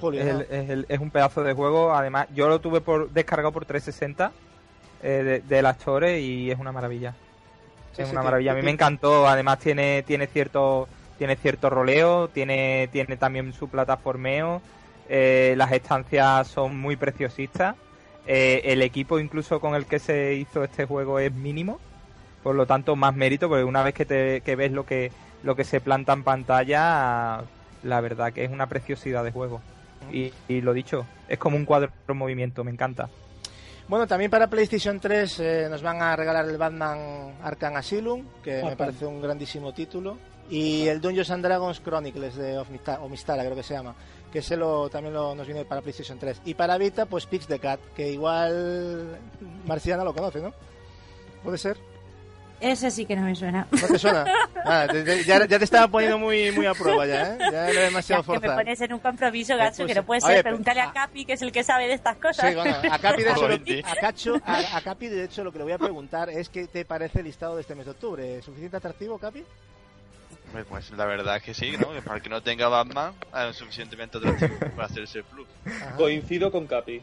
Julio, 0.00 0.20
Es, 0.20 0.26
¿no? 0.26 0.40
el- 0.40 0.46
es 0.50 0.70
el- 0.70 0.86
es 0.88 0.98
un 1.00 1.10
pedazo 1.10 1.42
de 1.42 1.52
juego. 1.52 1.92
Además, 1.94 2.26
yo 2.34 2.48
lo 2.48 2.60
tuve 2.60 2.80
por 2.80 3.10
descargado 3.10 3.52
por 3.52 3.64
360 3.64 4.32
eh, 5.02 5.22
de, 5.22 5.40
de 5.40 5.62
la 5.62 5.70
Store 5.70 6.20
y 6.20 6.50
es 6.50 6.58
una 6.58 6.72
maravilla. 6.72 7.14
Sí, 7.94 8.02
es 8.02 8.08
sí, 8.08 8.12
una 8.14 8.22
maravilla. 8.22 8.52
A 8.52 8.54
mí 8.54 8.62
me 8.62 8.70
encantó. 8.70 9.26
Además, 9.28 9.58
tiene, 9.58 10.02
tiene 10.02 10.26
cierto 10.26 10.88
tiene 11.18 11.36
cierto 11.36 11.70
roleo, 11.70 12.28
tiene, 12.28 12.88
tiene 12.92 13.16
también 13.16 13.52
su 13.54 13.68
plataformeo. 13.68 14.60
eh, 15.08 15.54
las 15.56 15.72
estancias 15.72 16.46
son 16.48 16.78
muy 16.78 16.96
preciosistas. 16.96 17.76
eh, 18.26 18.60
el 18.72 18.82
equipo, 18.82 19.18
incluso 19.20 19.60
con 19.60 19.74
el 19.76 19.86
que 19.86 19.98
se 20.00 20.34
hizo 20.34 20.64
este 20.64 20.84
juego, 20.84 21.18
es 21.20 21.32
mínimo. 21.32 21.78
Por 22.42 22.54
lo 22.56 22.66
tanto, 22.66 22.96
más 22.96 23.14
mérito, 23.14 23.48
porque 23.48 23.64
una 23.64 23.82
vez 23.84 23.94
que, 23.94 24.04
te, 24.04 24.40
que 24.40 24.56
ves 24.56 24.72
lo 24.72 24.84
que, 24.84 25.12
lo 25.44 25.54
que 25.56 25.64
se 25.64 25.80
planta 25.80 26.12
en 26.12 26.24
pantalla, 26.24 27.42
la 27.84 28.00
verdad 28.00 28.32
que 28.32 28.44
es 28.44 28.50
una 28.50 28.66
preciosidad 28.68 29.22
de 29.24 29.30
juego. 29.32 29.60
Y, 30.12 30.32
y 30.48 30.60
lo 30.60 30.72
dicho, 30.72 31.06
es 31.28 31.38
como 31.38 31.56
un 31.56 31.64
cuadro 31.64 31.90
en 32.08 32.16
movimiento, 32.16 32.62
me 32.64 32.70
encanta. 32.70 33.08
Bueno, 33.88 34.06
también 34.06 34.30
para 34.30 34.48
PlayStation 34.48 34.98
3 34.98 35.40
eh, 35.40 35.66
nos 35.70 35.80
van 35.82 36.02
a 36.02 36.16
regalar 36.16 36.44
el 36.48 36.58
Batman 36.58 37.36
Arkham 37.42 37.76
Asylum, 37.76 38.24
que 38.42 38.62
me 38.64 38.76
parece 38.76 39.06
un 39.06 39.20
grandísimo 39.22 39.72
título, 39.72 40.18
y 40.50 40.88
el 40.88 41.00
Dungeons 41.00 41.30
and 41.30 41.44
Dragons 41.44 41.80
Chronicles 41.80 42.34
de 42.36 42.58
Omista- 42.58 43.00
Omistara, 43.00 43.44
creo 43.44 43.54
que 43.54 43.62
se 43.62 43.74
llama, 43.74 43.94
que 44.32 44.40
ese 44.40 44.56
lo, 44.56 44.88
también 44.88 45.14
lo, 45.14 45.34
nos 45.36 45.46
viene 45.46 45.64
para 45.64 45.82
PlayStation 45.82 46.18
3. 46.18 46.42
Y 46.46 46.54
para 46.54 46.78
Vita, 46.78 47.06
pues 47.06 47.26
Pix 47.26 47.46
the 47.46 47.60
Cat, 47.60 47.78
que 47.94 48.10
igual 48.10 49.18
Marciana 49.66 50.02
lo 50.02 50.12
conoce, 50.14 50.40
¿no? 50.40 50.52
¿Puede 51.44 51.58
ser? 51.58 51.76
Ese 52.60 52.90
sí 52.90 53.04
que 53.04 53.14
no 53.16 53.22
me 53.22 53.34
suena. 53.34 53.66
¿No 53.70 53.86
te 53.86 53.98
suena? 53.98 54.24
Ah, 54.68 54.84
te- 54.90 55.04
te- 55.04 55.22
ya, 55.22 55.46
ya 55.46 55.58
te 55.58 55.64
estaba 55.64 55.86
poniendo 55.86 56.18
muy, 56.18 56.50
muy 56.50 56.66
a 56.66 56.74
prueba 56.74 57.06
ya, 57.06 57.34
¿eh? 57.34 57.38
Ya 57.52 57.70
era 57.70 57.80
demasiado 57.82 58.24
Ya 58.34 58.40
que 58.40 58.48
me 58.48 58.54
pones 58.56 58.80
en 58.80 58.92
un 58.94 58.98
compromiso, 58.98 59.56
gacho, 59.56 59.86
que 59.86 59.94
no 59.94 60.02
puede 60.04 60.20
Oye, 60.24 60.34
ser. 60.34 60.42
pero- 60.42 60.56
Pregúntale 60.56 60.80
ah. 60.80 60.88
a 60.88 60.92
Capi, 60.92 61.24
que 61.24 61.34
es 61.34 61.42
el 61.42 61.52
que 61.52 61.62
sabe 61.62 61.86
de 61.86 61.92
estas 61.92 62.16
cosas. 62.16 62.48
Sí, 62.50 62.56
bueno, 62.56 62.74
a 62.90 62.98
Capi, 62.98 63.22
de 63.22 63.30
hecho, 63.32 63.46
lo- 63.46 63.54
Oye. 63.54 63.84
a, 63.86 63.94
Cacho- 63.94 64.42
a- 64.44 64.76
a 64.76 64.80
Capi, 64.80 65.06
de 65.06 65.22
hecho, 65.22 65.44
lo 65.44 65.52
que 65.52 65.58
le 65.58 65.64
voy 65.64 65.72
a 65.74 65.78
preguntar 65.78 66.30
es 66.30 66.48
qué 66.48 66.66
te 66.66 66.84
parece 66.84 67.20
el 67.20 67.26
listado 67.26 67.54
de 67.54 67.60
este 67.60 67.76
mes 67.76 67.84
de 67.84 67.92
octubre. 67.92 68.42
¿Suficiente 68.42 68.76
atractivo, 68.78 69.18
Capi? 69.20 69.44
Pues 70.68 70.90
la 70.90 71.04
verdad 71.04 71.36
es 71.36 71.42
que 71.44 71.54
sí, 71.54 71.72
¿no? 71.78 71.92
Que 71.92 72.02
Para 72.02 72.16
el 72.16 72.22
que 72.22 72.28
no 72.30 72.40
tenga 72.42 72.66
Batman, 72.66 73.12
es 73.48 73.54
suficientemente 73.56 74.18
atractivo 74.18 74.56
para 74.74 74.86
hacerse 74.86 75.18
el 75.18 75.24
plus. 75.24 75.46
Ajá. 75.66 75.94
Coincido 75.96 76.50
con 76.50 76.66
Capi. 76.66 77.00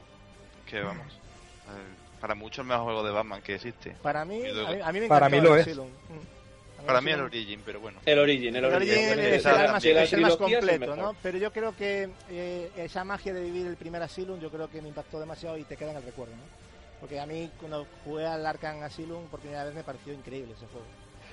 Que 0.66 0.82
vamos. 0.82 1.08
eh, 1.08 2.03
para 2.24 2.36
muchos 2.36 2.60
el 2.60 2.68
mejor 2.68 2.86
juego 2.86 3.04
de 3.04 3.12
Batman 3.12 3.42
que 3.42 3.56
existe. 3.56 3.98
Para 4.02 4.24
mí, 4.24 4.42
luego- 4.44 4.70
a 4.70 4.72
mí, 4.72 4.80
a 4.82 4.92
mí 4.94 5.00
me 5.02 5.08
Para 5.10 5.28
encantó 5.28 5.42
mí 5.44 5.46
lo 5.50 5.56
el 5.56 5.60
es. 5.60 5.68
Asylum. 5.68 5.88
Mm. 5.90 6.86
Para 6.86 7.02
mí 7.02 7.12
el 7.12 7.20
Origin, 7.20 7.62
pero 7.66 7.82
bueno. 7.82 8.00
El 8.06 8.18
Origin, 8.20 8.56
el 8.56 8.64
El 8.64 8.74
Origin. 8.74 8.94
Origin 8.94 9.10
es 9.20 9.46
el 9.46 9.52
más, 9.54 9.84
las 9.84 9.84
es 9.86 10.14
el 10.14 10.22
más 10.22 10.38
completo. 10.38 10.96
¿no? 10.96 11.16
Pero 11.22 11.38
yo 11.38 11.52
creo 11.52 11.76
que 11.76 12.10
eh, 12.30 12.72
esa 12.78 13.04
magia 13.04 13.34
de 13.34 13.42
vivir 13.42 13.68
el 13.68 13.76
primer 13.76 14.02
Asylum, 14.04 14.40
yo 14.40 14.50
creo 14.50 14.70
que 14.70 14.82
me 14.82 14.88
impactó 14.88 15.20
demasiado 15.20 15.58
y 15.58 15.66
te 15.66 15.76
queda 15.76 15.92
en 15.92 15.98
el 15.98 16.04
recuerdo, 16.04 16.34
¿no? 16.34 16.44
Porque 17.02 17.20
a 17.20 17.26
mí, 17.26 17.52
cuando 17.60 17.86
jugué 18.06 18.26
al 18.26 18.46
Arkham 18.46 18.82
Asylum 18.84 19.26
por 19.28 19.42
primera 19.42 19.66
vez, 19.66 19.76
me 19.76 19.84
pareció 19.84 20.14
increíble 20.14 20.54
ese 20.54 20.66
juego. 20.68 20.86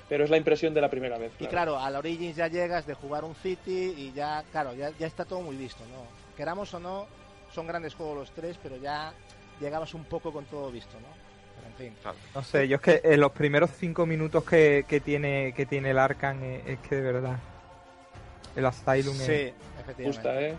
Pero 0.09 0.25
es 0.25 0.29
la 0.29 0.35
impresión 0.35 0.73
de 0.73 0.81
la 0.81 0.89
primera 0.89 1.17
vez. 1.17 1.31
Y 1.39 1.47
claro, 1.47 1.79
al 1.79 1.95
Origins 1.95 2.35
ya 2.35 2.49
llegas 2.49 2.85
de 2.85 2.95
jugar 2.95 3.23
un 3.23 3.35
City 3.35 3.93
y 3.97 4.11
ya, 4.11 4.43
claro, 4.51 4.73
ya, 4.73 4.89
ya 4.99 5.07
está 5.07 5.23
todo 5.23 5.39
muy 5.39 5.55
visto, 5.55 5.85
¿no? 5.85 6.03
Queramos 6.35 6.73
o 6.73 6.81
no, 6.81 7.07
son 7.55 7.65
grandes 7.65 7.95
juegos 7.95 8.17
los 8.17 8.31
tres, 8.31 8.57
pero 8.61 8.75
ya 8.75 9.13
llegabas 9.61 9.93
un 9.93 10.03
poco 10.03 10.33
con 10.33 10.43
todo 10.45 10.69
visto, 10.71 10.99
¿no? 10.99 11.07
Pero 11.55 11.67
en 11.67 11.73
fin. 11.75 11.95
No 12.35 12.43
sé, 12.43 12.67
yo 12.67 12.75
es 12.77 12.81
que 12.81 13.01
en 13.03 13.19
los 13.21 13.31
primeros 13.31 13.69
cinco 13.77 14.05
minutos 14.05 14.43
que, 14.43 14.83
que 14.87 14.99
tiene 14.99 15.53
que 15.55 15.65
tiene 15.65 15.91
el 15.91 15.99
Arkham 15.99 16.43
es, 16.43 16.67
es 16.67 16.79
que 16.79 16.95
de 16.95 17.01
verdad 17.13 17.37
el 18.55 18.65
Asylum 18.65 19.13
es, 19.21 19.25
Sí, 19.27 19.53
efectivamente. 19.79 20.03
Gusta, 20.05 20.41
¿eh? 20.41 20.55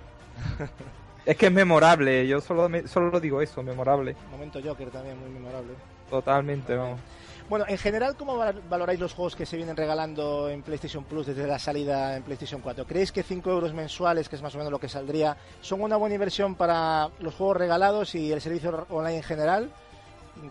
es 1.26 1.36
que 1.36 1.46
es 1.46 1.52
memorable. 1.52 2.26
Yo 2.26 2.40
solo 2.40 2.68
me- 2.68 2.86
solo 2.88 3.20
digo 3.20 3.42
eso, 3.42 3.62
memorable, 3.62 4.16
Momento 4.30 4.60
Joker 4.64 4.90
también 4.90 5.18
muy 5.20 5.30
memorable. 5.30 5.74
totalmente, 6.08 6.74
vamos. 6.76 7.00
Bueno, 7.48 7.66
en 7.68 7.76
general, 7.76 8.16
¿cómo 8.16 8.36
val- 8.38 8.62
valoráis 8.70 8.98
los 8.98 9.12
juegos 9.12 9.36
que 9.36 9.44
se 9.44 9.56
vienen 9.56 9.76
regalando 9.76 10.48
en 10.48 10.62
PlayStation 10.62 11.04
Plus 11.04 11.26
desde 11.26 11.46
la 11.46 11.58
salida 11.58 12.16
en 12.16 12.22
PlayStation 12.22 12.62
4? 12.62 12.86
¿Creéis 12.86 13.12
que 13.12 13.22
5 13.22 13.50
euros 13.50 13.74
mensuales, 13.74 14.28
que 14.28 14.36
es 14.36 14.42
más 14.42 14.54
o 14.54 14.58
menos 14.58 14.70
lo 14.72 14.78
que 14.78 14.88
saldría, 14.88 15.36
son 15.60 15.82
una 15.82 15.96
buena 15.96 16.14
inversión 16.14 16.54
para 16.54 17.10
los 17.18 17.34
juegos 17.34 17.58
regalados 17.58 18.14
y 18.14 18.32
el 18.32 18.40
servicio 18.40 18.86
online 18.88 19.18
en 19.18 19.22
general? 19.22 19.70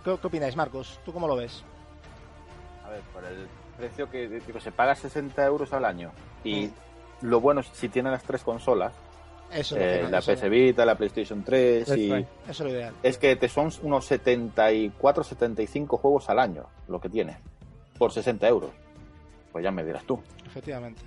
¿Qué, 0.03 0.15
qué 0.21 0.27
opináis, 0.27 0.55
Marcos? 0.55 0.99
¿Tú 1.03 1.11
cómo 1.11 1.27
lo 1.27 1.35
ves? 1.35 1.63
A 2.85 2.89
ver, 2.89 3.01
por 3.13 3.23
el 3.25 3.47
precio 3.77 4.07
que 4.09 4.27
digo, 4.27 4.59
se 4.59 4.71
paga 4.71 4.93
60 4.93 5.43
euros 5.43 5.73
al 5.73 5.85
año. 5.85 6.11
Y 6.43 6.69
lo 7.21 7.39
bueno 7.41 7.61
es 7.61 7.67
si 7.73 7.89
tienen 7.89 8.11
las 8.11 8.23
tres 8.23 8.43
consolas, 8.43 8.93
Eso, 9.53 9.75
eh, 9.77 10.07
la 10.09 10.19
eso- 10.19 10.31
PS 10.33 10.49
Vita, 10.49 10.85
la 10.85 10.95
PlayStation 10.95 11.43
3 11.43 11.87
y... 11.97 12.05
Eso 12.05 12.15
es. 12.15 12.25
eso 12.25 12.51
es 12.51 12.59
lo 12.61 12.69
ideal. 12.69 12.93
Es 13.03 13.17
que 13.17 13.35
te 13.35 13.49
son 13.49 13.69
unos 13.83 14.05
74, 14.05 15.23
75 15.23 15.97
juegos 15.97 16.29
al 16.29 16.39
año 16.39 16.65
lo 16.87 16.99
que 17.01 17.09
tiene. 17.09 17.37
Por 17.97 18.11
60 18.11 18.47
euros. 18.47 18.71
Pues 19.51 19.63
ya 19.63 19.71
me 19.71 19.83
dirás 19.83 20.03
tú. 20.05 20.19
Efectivamente. 20.45 21.01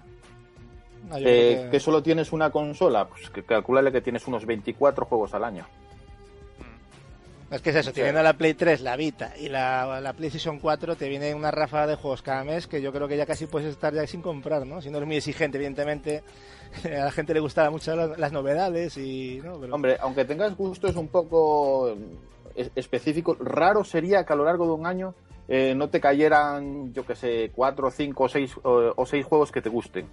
No, 1.08 1.16
Eh, 1.18 1.68
que... 1.70 1.80
solo 1.80 2.02
tienes 2.02 2.32
una 2.32 2.50
consola, 2.50 3.06
pues 3.08 3.28
que 3.30 3.42
calculale 3.44 3.90
que 3.92 4.00
tienes 4.00 4.26
unos 4.26 4.46
24 4.46 5.04
juegos 5.06 5.34
al 5.34 5.44
año. 5.44 5.66
Es 7.50 7.60
que 7.62 7.70
es 7.70 7.76
eso, 7.76 7.92
teniendo 7.92 8.22
la 8.22 8.32
Play 8.32 8.54
3, 8.54 8.80
la 8.80 8.96
Vita 8.96 9.32
y 9.38 9.48
la, 9.48 10.00
la 10.00 10.12
PlayStation 10.14 10.58
4, 10.58 10.96
te 10.96 11.08
viene 11.08 11.34
una 11.34 11.50
ráfaga 11.50 11.86
de 11.86 11.94
juegos 11.94 12.22
cada 12.22 12.42
mes 12.42 12.66
que 12.66 12.82
yo 12.82 12.92
creo 12.92 13.06
que 13.06 13.16
ya 13.16 13.26
casi 13.26 13.46
puedes 13.46 13.68
estar 13.68 13.94
ya 13.94 14.06
sin 14.06 14.22
comprar, 14.22 14.66
¿no? 14.66 14.80
Si 14.82 14.90
no 14.90 14.96
eres 14.96 15.06
muy 15.06 15.16
exigente, 15.18 15.58
evidentemente. 15.58 16.22
A 16.84 17.04
la 17.04 17.12
gente 17.12 17.32
le 17.34 17.40
gustan 17.40 17.70
mucho 17.70 17.94
las, 17.94 18.18
las 18.18 18.32
novedades 18.32 18.96
y... 18.96 19.40
¿no? 19.44 19.60
Pero- 19.60 19.74
Hombre, 19.74 19.96
aunque 20.00 20.24
tengas 20.24 20.56
gustos 20.56 20.96
un 20.96 21.06
poco 21.08 21.90
eh, 21.90 21.96
es- 22.56 22.70
específicos, 22.74 23.38
raro 23.38 23.84
sería 23.84 24.24
que 24.24 24.32
a 24.32 24.36
lo 24.36 24.44
largo 24.44 24.64
de 24.66 24.72
un 24.72 24.86
año 24.86 25.14
eh, 25.46 25.74
no 25.76 25.88
te 25.90 26.00
cayeran, 26.00 26.92
yo 26.92 27.06
que 27.06 27.14
sé, 27.14 27.52
4, 27.54 27.90
5 27.90 28.24
o 28.24 28.28
6 28.28 28.52
o 28.64 29.06
6 29.06 29.24
juegos 29.26 29.52
que 29.52 29.60
te 29.62 29.68
gusten. 29.68 30.06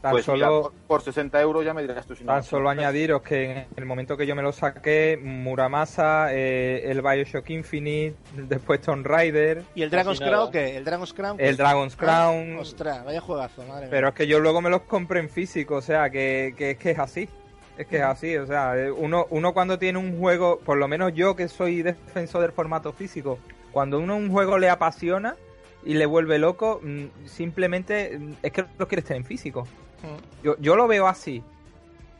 Tan 0.00 0.12
pues 0.12 0.28
mira, 0.28 0.46
solo 0.46 0.62
por, 0.62 0.72
por 0.86 1.02
60 1.02 1.40
euros 1.40 1.64
ya 1.64 1.74
me 1.74 1.82
dirás 1.82 2.06
tú 2.06 2.14
si 2.14 2.22
no. 2.22 2.32
Tan 2.32 2.44
solo 2.44 2.70
añadiros 2.70 3.20
que 3.22 3.50
en 3.50 3.66
el 3.76 3.84
momento 3.84 4.16
que 4.16 4.26
yo 4.26 4.36
me 4.36 4.42
lo 4.42 4.52
saqué, 4.52 5.18
Muramasa, 5.20 6.32
eh, 6.32 6.90
el 6.90 7.02
Bioshock 7.02 7.50
Infinite, 7.50 8.14
después 8.36 8.80
Tomb 8.80 9.04
Raider, 9.04 9.64
¿Y 9.74 9.82
el 9.82 9.90
Dragon's. 9.90 10.20
Crown 10.20 10.52
qué? 10.52 10.76
¿El 10.76 10.84
Dragon's 10.84 11.12
Crown? 11.12 11.36
el 11.40 11.56
Dragon's 11.56 11.96
Crown. 11.96 12.58
Ostras, 12.58 13.04
vaya 13.04 13.20
juegazo, 13.20 13.62
madre 13.64 13.82
mía. 13.82 13.90
Pero 13.90 14.08
es 14.08 14.14
que 14.14 14.26
yo 14.28 14.38
luego 14.38 14.60
me 14.60 14.70
los 14.70 14.82
compré 14.82 15.18
en 15.18 15.28
físico, 15.28 15.76
o 15.76 15.82
sea, 15.82 16.10
que, 16.10 16.54
que 16.56 16.72
es 16.72 16.78
que 16.78 16.92
es 16.92 16.98
así. 16.98 17.28
Es 17.76 17.86
que 17.86 17.98
es 17.98 18.02
así, 18.02 18.36
o 18.36 18.44
sea, 18.44 18.74
uno, 18.96 19.26
uno 19.30 19.52
cuando 19.54 19.78
tiene 19.78 20.00
un 20.00 20.18
juego, 20.18 20.58
por 20.58 20.78
lo 20.78 20.88
menos 20.88 21.14
yo 21.14 21.36
que 21.36 21.46
soy 21.46 21.82
defensor 21.82 22.42
del 22.42 22.50
formato 22.50 22.92
físico, 22.92 23.38
cuando 23.70 24.00
uno 24.00 24.16
un 24.16 24.32
juego 24.32 24.58
le 24.58 24.68
apasiona 24.68 25.36
y 25.84 25.94
le 25.94 26.04
vuelve 26.06 26.40
loco, 26.40 26.80
mm, 26.82 27.26
simplemente 27.26 28.18
mm, 28.18 28.32
es 28.42 28.52
que 28.52 28.64
lo 28.78 28.88
quieres 28.88 29.04
tener 29.04 29.22
en 29.22 29.26
físico. 29.26 29.66
Mm. 30.02 30.44
Yo, 30.44 30.56
yo 30.58 30.76
lo 30.76 30.86
veo 30.86 31.06
así. 31.06 31.42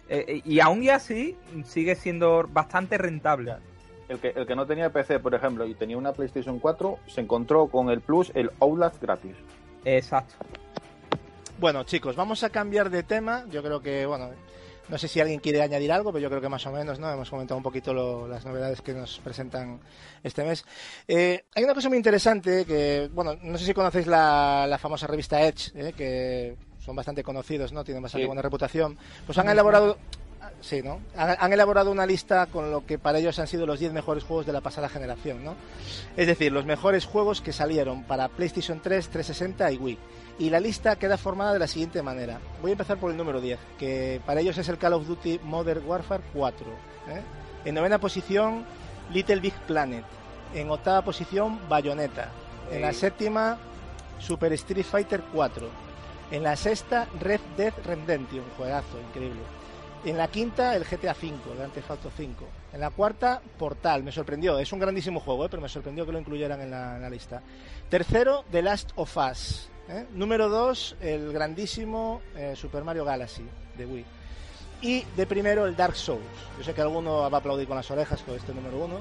Eh, 0.08 0.24
eh, 0.26 0.42
y 0.44 0.60
aún 0.60 0.82
y 0.82 0.88
así 0.88 1.36
sigue 1.64 1.94
siendo 1.94 2.46
bastante 2.50 2.96
rentable. 2.98 3.56
El 4.08 4.18
que, 4.18 4.28
el 4.28 4.46
que 4.46 4.56
no 4.56 4.66
tenía 4.66 4.90
PC, 4.90 5.18
por 5.20 5.34
ejemplo, 5.34 5.66
y 5.66 5.74
tenía 5.74 5.98
una 5.98 6.12
PlayStation 6.12 6.58
4, 6.58 6.98
se 7.08 7.20
encontró 7.20 7.66
con 7.68 7.90
el 7.90 8.00
Plus 8.00 8.32
el 8.34 8.50
Outlast 8.60 9.00
gratis. 9.02 9.36
Exacto. 9.84 10.34
Bueno, 11.58 11.84
chicos, 11.84 12.16
vamos 12.16 12.42
a 12.44 12.50
cambiar 12.50 12.88
de 12.88 13.02
tema. 13.02 13.44
Yo 13.50 13.62
creo 13.62 13.82
que, 13.82 14.06
bueno, 14.06 14.30
no 14.88 14.96
sé 14.96 15.08
si 15.08 15.20
alguien 15.20 15.40
quiere 15.40 15.60
añadir 15.60 15.92
algo, 15.92 16.10
pero 16.12 16.22
yo 16.22 16.30
creo 16.30 16.40
que 16.40 16.48
más 16.48 16.64
o 16.66 16.72
menos, 16.72 16.98
¿no? 16.98 17.10
Hemos 17.12 17.28
comentado 17.28 17.58
un 17.58 17.62
poquito 17.64 17.92
lo- 17.92 18.26
las 18.28 18.46
novedades 18.46 18.80
que 18.80 18.94
nos 18.94 19.18
presentan 19.18 19.78
este 20.22 20.42
mes. 20.44 20.64
Eh, 21.06 21.44
hay 21.54 21.64
una 21.64 21.74
cosa 21.74 21.88
muy 21.90 21.98
interesante 21.98 22.64
que, 22.64 23.10
bueno, 23.12 23.34
no 23.42 23.58
sé 23.58 23.66
si 23.66 23.74
conocéis 23.74 24.06
la, 24.06 24.66
la 24.66 24.78
famosa 24.78 25.06
revista 25.06 25.42
Edge, 25.42 25.72
¿eh? 25.74 25.92
que 25.94 26.56
son 26.88 26.96
bastante 26.96 27.22
conocidos, 27.22 27.70
¿no? 27.70 27.84
Tienen 27.84 28.02
bastante 28.02 28.22
Sí. 28.24 28.26
buena 28.26 28.40
reputación. 28.40 28.96
Pues 29.26 29.36
han 29.36 29.48
elaborado... 29.50 29.98
Sí, 30.62 30.80
¿no? 30.82 31.00
Han, 31.16 31.36
han 31.38 31.52
elaborado 31.52 31.90
una 31.90 32.06
lista 32.06 32.46
con 32.46 32.70
lo 32.70 32.86
que 32.86 32.98
para 32.98 33.18
ellos 33.18 33.38
han 33.38 33.46
sido 33.46 33.66
los 33.66 33.78
10 33.78 33.92
mejores 33.92 34.24
juegos 34.24 34.46
de 34.46 34.52
la 34.54 34.60
pasada 34.62 34.88
generación, 34.88 35.44
¿no? 35.44 35.54
Es 36.16 36.26
decir, 36.26 36.50
los 36.50 36.64
mejores 36.64 37.04
juegos 37.04 37.40
que 37.42 37.52
salieron 37.52 38.04
para 38.04 38.28
PlayStation 38.28 38.80
3, 38.80 39.08
360 39.08 39.70
y 39.72 39.76
Wii. 39.76 39.98
Y 40.38 40.50
la 40.50 40.58
lista 40.60 40.96
queda 40.96 41.18
formada 41.18 41.52
de 41.52 41.58
la 41.58 41.66
siguiente 41.66 42.00
manera. 42.02 42.38
Voy 42.62 42.70
a 42.70 42.72
empezar 42.72 42.96
por 42.98 43.10
el 43.10 43.16
número 43.18 43.40
10, 43.42 43.58
que 43.78 44.20
para 44.24 44.40
ellos 44.40 44.56
es 44.56 44.68
el 44.70 44.78
Call 44.78 44.94
of 44.94 45.06
Duty 45.06 45.40
Modern 45.42 45.86
Warfare 45.86 46.22
4. 46.32 46.66
¿eh? 47.10 47.20
En 47.66 47.74
novena 47.74 47.98
posición, 47.98 48.64
Little 49.12 49.40
Big 49.40 49.54
Planet. 49.66 50.04
En 50.54 50.70
octava 50.70 51.02
posición, 51.02 51.60
Bayonetta. 51.68 52.30
En 52.72 52.80
la 52.80 52.92
séptima, 52.94 53.58
Super 54.18 54.52
Street 54.54 54.84
Fighter 54.86 55.22
4. 55.34 55.68
En 56.30 56.42
la 56.42 56.56
sexta, 56.56 57.08
Red 57.20 57.40
Dead 57.56 57.72
Redemption. 57.84 58.44
Juegazo, 58.56 59.00
increíble. 59.00 59.40
En 60.04 60.16
la 60.16 60.28
quinta, 60.28 60.76
el 60.76 60.84
GTA 60.84 61.12
V, 61.12 61.32
el 61.56 61.82
Auto 61.88 62.10
5. 62.16 62.44
En 62.72 62.80
la 62.80 62.90
cuarta, 62.90 63.40
Portal. 63.58 64.04
Me 64.04 64.12
sorprendió. 64.12 64.58
Es 64.58 64.72
un 64.72 64.78
grandísimo 64.78 65.20
juego, 65.20 65.46
¿eh? 65.46 65.48
pero 65.50 65.62
me 65.62 65.68
sorprendió 65.68 66.06
que 66.06 66.12
lo 66.12 66.18
incluyeran 66.18 66.60
en 66.60 66.70
la, 66.70 67.10
lista. 67.10 67.42
Tercero, 67.88 68.44
The 68.50 68.62
Last 68.62 68.92
of 68.96 69.16
Us. 69.16 69.68
¿eh? 69.88 70.06
Número 70.12 70.48
2, 70.48 70.96
el 71.00 71.32
grandísimo 71.32 72.20
eh, 72.36 72.54
Super 72.54 72.84
Mario 72.84 73.04
Galaxy 73.04 73.44
de 73.76 73.86
Wii. 73.86 74.04
Y 74.82 75.02
de 75.16 75.26
primero, 75.26 75.66
el 75.66 75.74
Dark 75.74 75.96
Souls. 75.96 76.22
Yo 76.56 76.62
sé 76.62 76.74
que 76.74 76.82
alguno 76.82 77.28
va 77.30 77.38
a 77.38 77.40
aplaudir 77.40 77.66
con 77.66 77.76
las 77.76 77.90
orejas 77.90 78.22
con 78.22 78.36
este 78.36 78.54
número 78.54 78.76
1. 78.84 79.00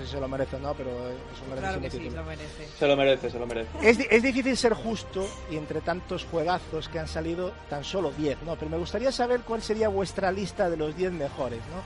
No 0.00 0.06
sé 0.06 0.10
si 0.10 0.16
se 0.16 0.20
lo 0.20 0.28
merece 0.28 0.56
o 0.56 0.58
no, 0.60 0.72
pero 0.74 0.90
es 0.90 1.42
un 1.46 1.58
Claro 1.58 1.80
que 1.80 1.90
sí, 1.90 1.98
título. 1.98 2.22
lo 2.22 2.26
merece. 2.26 2.68
Se 2.78 2.86
lo 2.86 2.96
merece, 2.96 3.30
se 3.30 3.38
lo 3.38 3.46
merece. 3.46 3.68
Es, 3.82 3.98
es 4.10 4.22
difícil 4.22 4.56
ser 4.56 4.72
justo 4.72 5.28
y 5.50 5.56
entre 5.56 5.80
tantos 5.82 6.24
juegazos 6.24 6.88
que 6.88 6.98
han 6.98 7.06
salido, 7.08 7.52
tan 7.68 7.84
solo 7.84 8.10
10, 8.12 8.38
¿no? 8.46 8.56
Pero 8.56 8.70
me 8.70 8.78
gustaría 8.78 9.12
saber 9.12 9.40
cuál 9.40 9.60
sería 9.62 9.88
vuestra 9.88 10.32
lista 10.32 10.70
de 10.70 10.78
los 10.78 10.96
10 10.96 11.12
mejores, 11.12 11.58
¿no? 11.58 11.82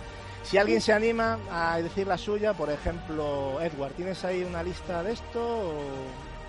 Si 0.49 0.59
alguien 0.59 0.81
se 0.81 0.93
anima 0.93 1.39
a 1.51 1.79
decir 1.81 2.07
la 2.07 2.19
suya, 2.19 2.53
por 2.53 2.71
ejemplo, 2.71 3.61
Edward, 3.61 3.95
¿tienes 3.95 4.25
ahí 4.25 4.45
una 4.45 4.63
lista 4.63 5.03
de 5.03 5.13
esto 5.13 5.41
o 5.43 5.75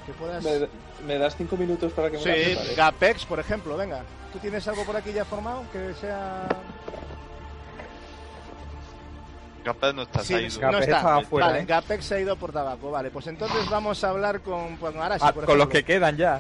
que 0.06 0.14
puedas...? 0.14 0.44
¿Me, 0.44 0.68
me 1.08 1.18
das 1.18 1.36
cinco 1.36 1.58
minutos 1.58 1.92
para 1.94 2.12
que 2.12 2.18
me 2.20 2.24
Sí? 2.56 2.76
Gapex, 2.76 3.26
por 3.26 3.40
ejemplo, 3.40 3.76
venga. 3.76 4.04
¿Tú 4.32 4.38
tienes 4.40 4.68
algo 4.68 4.84
por 4.84 4.96
aquí 4.98 5.12
ya 5.14 5.26
formado 5.26 5.64
que 5.72 5.94
sea...? 6.00 6.48
Capaz 9.66 9.92
no 9.94 10.04
está 10.04 10.20
Sí, 10.24 10.34
Saido. 10.34 10.56
no 10.62 10.62
Gapex 10.62 10.82
está. 10.84 10.98
está 10.98 11.16
afuera, 11.18 11.48
vale, 11.48 11.60
¿eh? 11.62 11.66
Gapex 11.66 12.06
se 12.06 12.16
ha 12.16 12.20
ido 12.20 12.36
por 12.38 12.52
tabaco. 12.54 12.92
Vale, 12.92 13.10
pues 13.12 13.28
entonces 13.28 13.68
vamos 13.70 14.02
a 14.04 14.10
hablar 14.12 14.40
con, 14.42 14.78
pues, 14.78 14.94
con 14.94 15.02
Arashi, 15.02 15.26
Ah, 15.28 15.34
por 15.34 15.46
con 15.46 15.58
los 15.58 15.68
que 15.68 15.84
quedan 15.84 16.16
ya. 16.16 16.40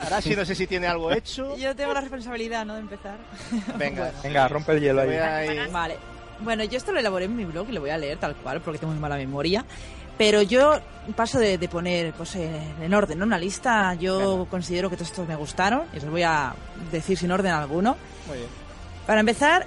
Arashi 0.00 0.36
no 0.36 0.44
sé 0.44 0.54
si 0.54 0.66
tiene 0.66 0.86
algo 0.86 1.10
hecho. 1.12 1.56
Yo 1.58 1.74
tengo 1.74 1.94
la 1.94 2.00
responsabilidad, 2.00 2.64
¿no? 2.66 2.74
De 2.74 2.80
empezar. 2.80 3.16
Venga. 3.78 4.10
Venga, 4.22 4.48
rompe 4.48 4.72
el 4.72 4.80
hielo 4.80 5.02
ahí. 5.02 5.10
ahí. 5.16 5.70
Vale. 5.70 5.96
Bueno, 6.40 6.64
yo 6.64 6.76
esto 6.76 6.90
lo 6.90 6.98
elaboré 6.98 7.26
en 7.26 7.36
mi 7.36 7.44
blog 7.44 7.68
y 7.68 7.72
lo 7.72 7.80
voy 7.80 7.90
a 7.90 7.96
leer 7.96 8.18
tal 8.18 8.34
cual 8.34 8.60
porque 8.60 8.80
tengo 8.80 8.92
muy 8.92 9.00
mala 9.00 9.14
memoria. 9.16 9.64
Pero 10.18 10.42
yo 10.42 10.80
paso 11.14 11.38
de, 11.38 11.58
de 11.58 11.68
poner 11.68 12.12
pues, 12.14 12.34
eh, 12.34 12.50
en 12.82 12.92
orden 12.92 13.20
¿no? 13.20 13.24
una 13.24 13.38
lista. 13.38 13.94
Yo 13.94 14.46
considero 14.50 14.90
que 14.90 14.96
todos 14.96 15.10
estos 15.10 15.28
me 15.28 15.36
gustaron 15.36 15.82
y 15.94 15.98
os 15.98 16.06
voy 16.10 16.24
a 16.24 16.52
decir 16.90 17.16
sin 17.16 17.30
orden 17.30 17.52
alguno. 17.52 17.96
Muy 18.26 18.38
bien. 18.38 18.48
Para 19.06 19.20
empezar, 19.20 19.66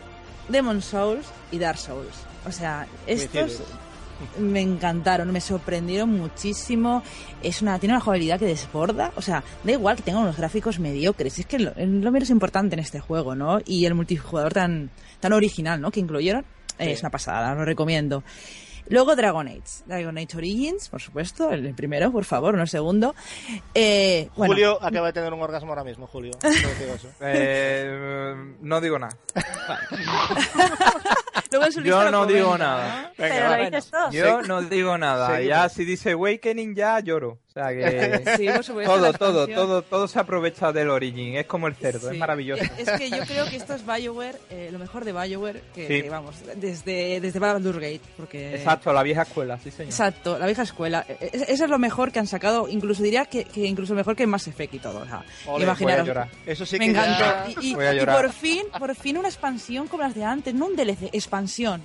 Demon 0.49 0.81
Souls 0.81 1.25
y 1.51 1.59
Dark 1.59 1.77
Souls. 1.77 2.15
O 2.45 2.51
sea, 2.51 2.87
estos 3.05 3.61
me 4.39 4.61
encantaron, 4.61 5.31
me 5.31 5.41
sorprendieron 5.41 6.09
muchísimo. 6.09 7.03
Es 7.43 7.61
una, 7.61 7.77
tiene 7.79 7.93
una 7.95 8.01
jugabilidad 8.01 8.39
que 8.39 8.45
desborda. 8.45 9.11
O 9.15 9.21
sea, 9.21 9.43
da 9.63 9.71
igual 9.71 9.95
que 9.95 10.03
tenga 10.03 10.19
unos 10.19 10.37
gráficos 10.37 10.79
mediocres. 10.79 11.37
Es 11.39 11.45
que 11.45 11.59
lo, 11.59 11.71
lo 11.77 12.11
menos 12.11 12.29
importante 12.29 12.75
en 12.75 12.79
este 12.79 12.99
juego, 12.99 13.35
¿no? 13.35 13.59
Y 13.65 13.85
el 13.85 13.93
multijugador 13.93 14.53
tan, 14.53 14.89
tan 15.19 15.33
original, 15.33 15.79
¿no? 15.81 15.91
Que 15.91 15.99
incluyeron. 15.99 16.45
eh, 16.79 16.91
Es 16.91 17.01
una 17.01 17.09
pasada, 17.09 17.53
lo 17.53 17.65
recomiendo. 17.65 18.23
Luego 18.89 19.15
Dragon 19.15 19.47
Age. 19.47 19.84
Dragon 19.85 20.18
Age 20.18 20.38
Origins, 20.38 20.89
por 20.89 21.01
supuesto. 21.01 21.51
El 21.51 21.73
primero, 21.73 22.11
por 22.11 22.26
favor, 22.26 22.55
no 22.55 22.61
el 22.61 22.68
segundo. 22.68 23.15
Eh, 23.73 24.30
bueno, 24.35 24.53
Julio 24.53 24.77
acaba 24.81 25.07
de 25.07 25.14
tener 25.14 25.34
un 25.34 25.41
orgasmo 25.41 25.69
ahora 25.69 25.84
mismo, 25.84 26.07
Julio. 26.07 26.31
Digo 26.41 26.93
eso. 26.95 27.09
Eh, 27.22 28.35
no 28.61 28.81
digo 28.81 28.99
nada. 28.99 29.18
luego 31.51 31.65
en 31.65 31.71
su 31.71 31.79
Yo 31.81 31.85
lista 31.85 32.05
lo 32.05 32.11
no 32.11 32.19
comenta, 32.21 32.37
digo 32.37 32.57
nada. 32.57 33.01
¿no? 33.01 33.09
Pero 33.17 33.49
lo 33.57 33.63
dices 33.65 33.91
todo. 33.91 34.11
Yo 34.11 34.41
no 34.43 34.61
digo 34.63 34.97
nada. 34.97 35.27
Seguimos. 35.27 35.49
Ya 35.49 35.69
si 35.69 35.85
dice 35.85 36.11
Awakening 36.11 36.75
ya 36.75 36.99
lloro. 36.99 37.39
O 37.47 37.59
sea 37.59 37.69
que 37.69 38.23
Sí, 38.37 38.47
por 38.49 38.63
supuesto, 38.63 38.93
todo, 38.93 39.13
todo, 39.13 39.47
todo, 39.47 39.81
todo 39.81 40.07
se 40.07 40.19
aprovecha 40.19 40.71
del 40.71 40.89
Origin. 40.91 41.37
Es 41.37 41.47
como 41.47 41.67
el 41.67 41.73
cerdo, 41.75 42.09
Sí. 42.09 42.13
es 42.13 42.19
maravilloso. 42.19 42.63
Es 42.77 42.87
es 42.87 42.91
que 42.99 43.09
yo 43.09 43.23
creo 43.25 43.45
que 43.49 43.55
esto 43.55 43.73
es 43.73 43.83
BioWare, 43.83 44.37
eh, 44.51 44.69
lo 44.71 44.77
mejor 44.77 45.03
de 45.05 45.13
BioWare, 45.13 45.63
que 45.73 45.87
Sí. 46.03 46.07
vamos, 46.09 46.35
desde, 46.55 47.19
desde 47.19 47.39
Baldur's 47.39 47.79
Gate, 47.79 48.01
porque... 48.15 48.53
Exacto, 48.55 48.93
la 48.93 49.01
vieja 49.01 49.23
escuela, 49.23 49.57
sí 49.63 49.71
señor. 49.71 49.89
Exacto, 49.91 50.37
la 50.37 50.45
vieja 50.45 50.61
escuela. 50.61 51.03
E- 51.09 51.17
e- 51.33 51.45
Eso 51.51 51.63
es 51.63 51.69
lo 51.69 51.79
mejor 51.79 52.11
que 52.11 52.19
han 52.19 52.27
sacado, 52.27 52.67
incluso 52.69 53.01
diría 53.01 53.25
que, 53.25 53.45
que 53.45 53.61
incluso 53.65 53.95
mejor 53.95 54.15
que 54.15 54.27
Mass 54.27 54.47
Effect 54.47 54.75
y 54.75 54.79
todo. 54.79 54.99
O 54.99 55.05
sea, 55.05 55.23
Ole, 55.47 55.51
Voy 55.53 55.61
a 55.61 55.63
imaginaros. 55.65 56.05
llorar. 56.07 56.29
Eso 56.45 56.63
sí 56.65 56.77
me 56.77 56.85
que 56.85 56.91
encantó. 56.91 57.19
ya- 57.23 57.45
Y, 57.61 57.71
y- 57.71 57.75
Voy 57.75 57.85
a 57.85 57.93
y 57.95 58.05
por 58.05 58.31
fin, 58.31 58.63
por 58.77 58.93
fin 58.95 59.17
una 59.17 59.29
expansión 59.29 59.87
como 59.87 60.03
las 60.03 60.13
de 60.13 60.23
antes, 60.23 60.53
no 60.53 60.67
un 60.67 60.75
DLC, 60.75 61.05
expansión. 61.11 61.36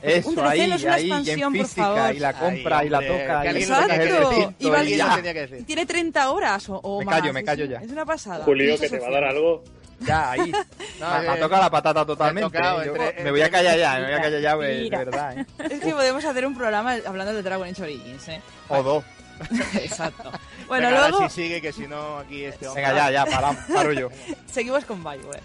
Eso, 0.03 0.29
un 0.29 0.35
DLC 0.37 0.47
ahí, 0.49 0.69
no 0.69 0.75
es 0.77 0.83
una 0.85 0.95
ahí, 0.95 1.03
y 1.03 1.11
expansión, 1.11 1.53
por 1.53 1.63
física, 1.67 1.83
favor. 1.83 2.15
y 2.15 2.19
la 2.19 2.33
compra, 2.33 2.79
Ay, 2.79 2.87
y 2.87 2.91
la 2.91 3.01
toca, 3.01 3.43
que 3.43 3.49
y 3.49 3.53
recinto, 3.53 4.55
Y 4.59 4.71
vale 4.71 4.91
y 4.91 4.97
decir. 5.33 5.67
Tiene 5.67 5.87
30 5.87 6.31
horas 6.31 6.69
o, 6.69 6.77
o 6.77 6.99
Me 7.01 7.05
más. 7.07 7.21
callo, 7.21 7.33
me 7.33 7.41
Es- 7.41 7.47
callo 7.47 7.65
ya. 7.65 7.79
Es 7.79 7.91
una 7.91 8.05
pasada. 8.07 8.45
Julio, 8.45 8.79
que 8.79 8.89
te 8.89 8.99
va 8.99 9.09
a 9.09 9.11
dar 9.11 9.25
algo. 9.25 9.63
Ya, 10.01 10.31
ahí. 10.33 10.53
No, 11.01 11.11
me, 11.19 11.29
me 11.29 11.35
eh, 11.35 11.41
toca 11.41 11.59
la 11.61 11.71
patata 11.71 12.05
totalmente. 12.07 12.51
tocado 12.51 12.83
¿eh? 12.83 12.87
Yo 12.87 12.97
entre- 12.97 13.25
me 13.25 13.31
voy 13.31 13.43
a 13.43 13.51
callar 13.51 13.79
ya, 13.79 13.95
me 13.99 14.05
voy 14.05 14.13
a 14.15 14.21
callar 14.23 14.41
ya, 14.41 14.57
de 14.57 14.91
verdad. 14.91 15.39
¿eh? 15.39 15.47
Es 15.71 15.81
que 15.81 15.91
podemos 15.93 16.25
hacer 16.25 16.47
un 16.47 16.57
programa 16.57 16.97
hablando 17.07 17.33
de 17.35 17.43
Dragon 17.43 17.69
Age 17.69 17.83
Origins, 17.83 18.29
¿eh? 18.29 18.41
O 18.69 18.83
dos. 18.83 19.05
Exacto. 19.81 20.31
Bueno, 20.69 20.89
Venga, 20.89 21.09
luego 21.09 21.29
sí 21.29 21.43
sigue, 21.43 21.61
que 21.61 21.73
si 21.73 21.87
no, 21.89 22.19
aquí 22.19 22.45
este 22.45 22.69
hombre... 22.69 22.83
Venga, 22.85 23.11
ya, 23.11 23.25
ya, 23.25 23.27
paro, 23.27 23.57
paro 23.73 23.93
yo. 23.93 24.09
seguimos 24.51 24.85
con 24.85 25.03
Bioware. 25.03 25.41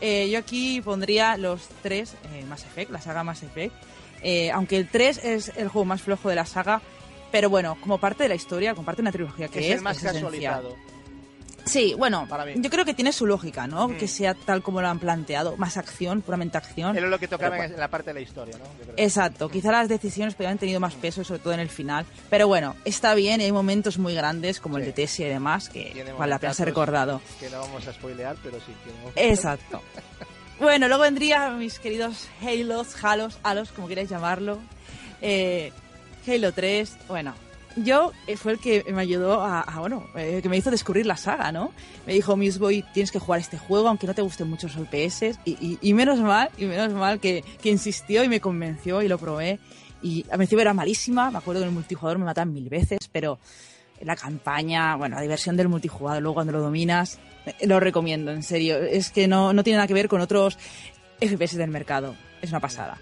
Eh, 0.00 0.28
yo 0.30 0.38
aquí 0.38 0.80
pondría 0.80 1.36
los 1.36 1.68
tres 1.82 2.14
eh, 2.32 2.44
Mass 2.48 2.64
Effect, 2.64 2.90
la 2.90 3.00
saga 3.00 3.24
Mass 3.24 3.42
Effect. 3.42 3.74
Eh, 4.22 4.50
aunque 4.50 4.76
el 4.76 4.88
3 4.88 5.20
es 5.24 5.52
el 5.56 5.68
juego 5.68 5.84
más 5.84 6.02
flojo 6.02 6.28
de 6.28 6.34
la 6.34 6.46
saga, 6.46 6.80
pero 7.30 7.50
bueno, 7.50 7.76
como 7.80 7.98
parte 7.98 8.22
de 8.22 8.28
la 8.28 8.34
historia, 8.34 8.74
como 8.74 8.84
parte 8.84 9.02
de 9.02 9.04
una 9.04 9.12
trilogía 9.12 9.48
que 9.48 9.60
es, 9.60 9.66
es 9.66 9.76
el 9.76 9.82
más 9.82 9.98
es 9.98 10.04
esencial. 10.04 10.64
Sí, 11.66 11.94
bueno, 11.98 12.26
Para 12.28 12.44
mí. 12.44 12.52
yo 12.56 12.70
creo 12.70 12.84
que 12.84 12.94
tiene 12.94 13.12
su 13.12 13.26
lógica, 13.26 13.66
¿no? 13.66 13.88
Mm. 13.88 13.96
Que 13.96 14.06
sea 14.08 14.34
tal 14.34 14.62
como 14.62 14.80
lo 14.80 14.88
han 14.88 15.00
planteado, 15.00 15.56
más 15.56 15.76
acción, 15.76 16.22
puramente 16.22 16.56
acción. 16.56 16.96
Era 16.96 17.08
lo 17.08 17.18
que 17.18 17.26
tocaba 17.28 17.56
Pero 17.56 17.74
en 17.74 17.80
la 17.80 17.88
parte 17.88 18.10
de 18.10 18.14
la 18.14 18.20
historia, 18.20 18.56
¿no? 18.56 18.64
Yo 18.78 18.84
creo. 18.84 18.94
Exacto, 18.96 19.48
quizá 19.48 19.72
las 19.72 19.88
decisiones 19.88 20.34
podrían 20.34 20.52
haber 20.52 20.60
tenido 20.60 20.78
más 20.80 20.94
peso, 20.94 21.24
sobre 21.24 21.40
todo 21.40 21.52
en 21.54 21.60
el 21.60 21.68
final. 21.68 22.06
Pero 22.30 22.46
bueno, 22.46 22.76
está 22.84 23.14
bien, 23.14 23.40
hay 23.40 23.50
momentos 23.50 23.98
muy 23.98 24.14
grandes 24.14 24.60
como 24.60 24.76
el 24.78 24.84
Sí. 24.84 24.86
de 24.86 24.92
Tessia 24.92 25.26
y 25.26 25.30
demás 25.30 25.68
que 25.68 26.14
vale 26.16 26.30
la 26.30 26.38
pena 26.38 26.54
ser 26.54 26.66
recordado. 26.66 27.20
Que 27.40 27.50
no 27.50 27.58
vamos 27.58 27.86
a 27.88 27.92
spoilear, 27.92 28.36
pero 28.42 28.58
sí. 28.60 28.72
momentos. 29.00 29.12
Exacto. 29.22 29.82
Bueno, 30.58 30.88
luego 30.88 31.02
vendría 31.02 31.50
mis 31.50 31.78
queridos 31.78 32.28
Halos, 32.40 33.04
Halos, 33.04 33.38
Halos, 33.42 33.72
como 33.72 33.88
queráis 33.88 34.08
llamarlo. 34.08 34.58
Eh, 35.20 35.70
Halo 36.26 36.52
3, 36.52 36.96
bueno, 37.08 37.34
yo 37.76 38.12
eh, 38.26 38.36
fue 38.36 38.52
el 38.52 38.58
que 38.58 38.84
me 38.92 39.02
ayudó 39.02 39.42
a, 39.42 39.60
a, 39.60 39.80
bueno, 39.80 40.06
eh, 40.16 40.40
que 40.42 40.48
me 40.48 40.56
hizo 40.56 40.70
descubrir 40.70 41.06
la 41.06 41.16
saga, 41.16 41.52
¿no? 41.52 41.72
Me 42.06 42.14
dijo, 42.14 42.36
Miss 42.36 42.58
Boy, 42.58 42.84
tienes 42.92 43.10
que 43.10 43.18
jugar 43.18 43.40
este 43.40 43.58
juego, 43.58 43.88
aunque 43.88 44.06
no 44.06 44.14
te 44.14 44.22
gusten 44.22 44.48
mucho 44.48 44.66
los 44.68 44.76
OPS. 44.76 45.38
Y, 45.44 45.78
y, 45.80 45.94
menos 45.94 46.20
mal, 46.20 46.50
y 46.56 46.64
menos 46.64 46.92
mal 46.92 47.20
que, 47.20 47.44
que 47.60 47.68
insistió 47.68 48.24
y 48.24 48.28
me 48.28 48.40
convenció 48.40 49.02
y 49.02 49.08
lo 49.08 49.18
probé. 49.18 49.58
Y 50.02 50.24
al 50.30 50.38
principio 50.38 50.62
era 50.62 50.74
malísima, 50.74 51.30
me 51.30 51.38
acuerdo 51.38 51.60
que 51.60 51.64
en 51.64 51.68
el 51.70 51.74
multijugador 51.74 52.18
me 52.18 52.24
mataban 52.24 52.52
mil 52.52 52.68
veces, 52.68 52.98
pero 53.10 53.38
la 54.00 54.16
campaña, 54.16 54.96
bueno, 54.96 55.16
la 55.16 55.22
diversión 55.22 55.56
del 55.56 55.68
multijugador, 55.68 56.22
luego 56.22 56.34
cuando 56.34 56.52
lo 56.52 56.60
dominas, 56.60 57.18
eh, 57.46 57.66
lo 57.66 57.80
recomiendo, 57.80 58.30
en 58.30 58.42
serio. 58.42 58.78
Es 58.78 59.10
que 59.10 59.28
no, 59.28 59.52
no 59.52 59.64
tiene 59.64 59.78
nada 59.78 59.86
que 59.86 59.94
ver 59.94 60.08
con 60.08 60.20
otros 60.20 60.58
FPS 61.20 61.56
del 61.56 61.70
mercado. 61.70 62.14
Es 62.42 62.50
una 62.50 62.60
pasada. 62.60 62.98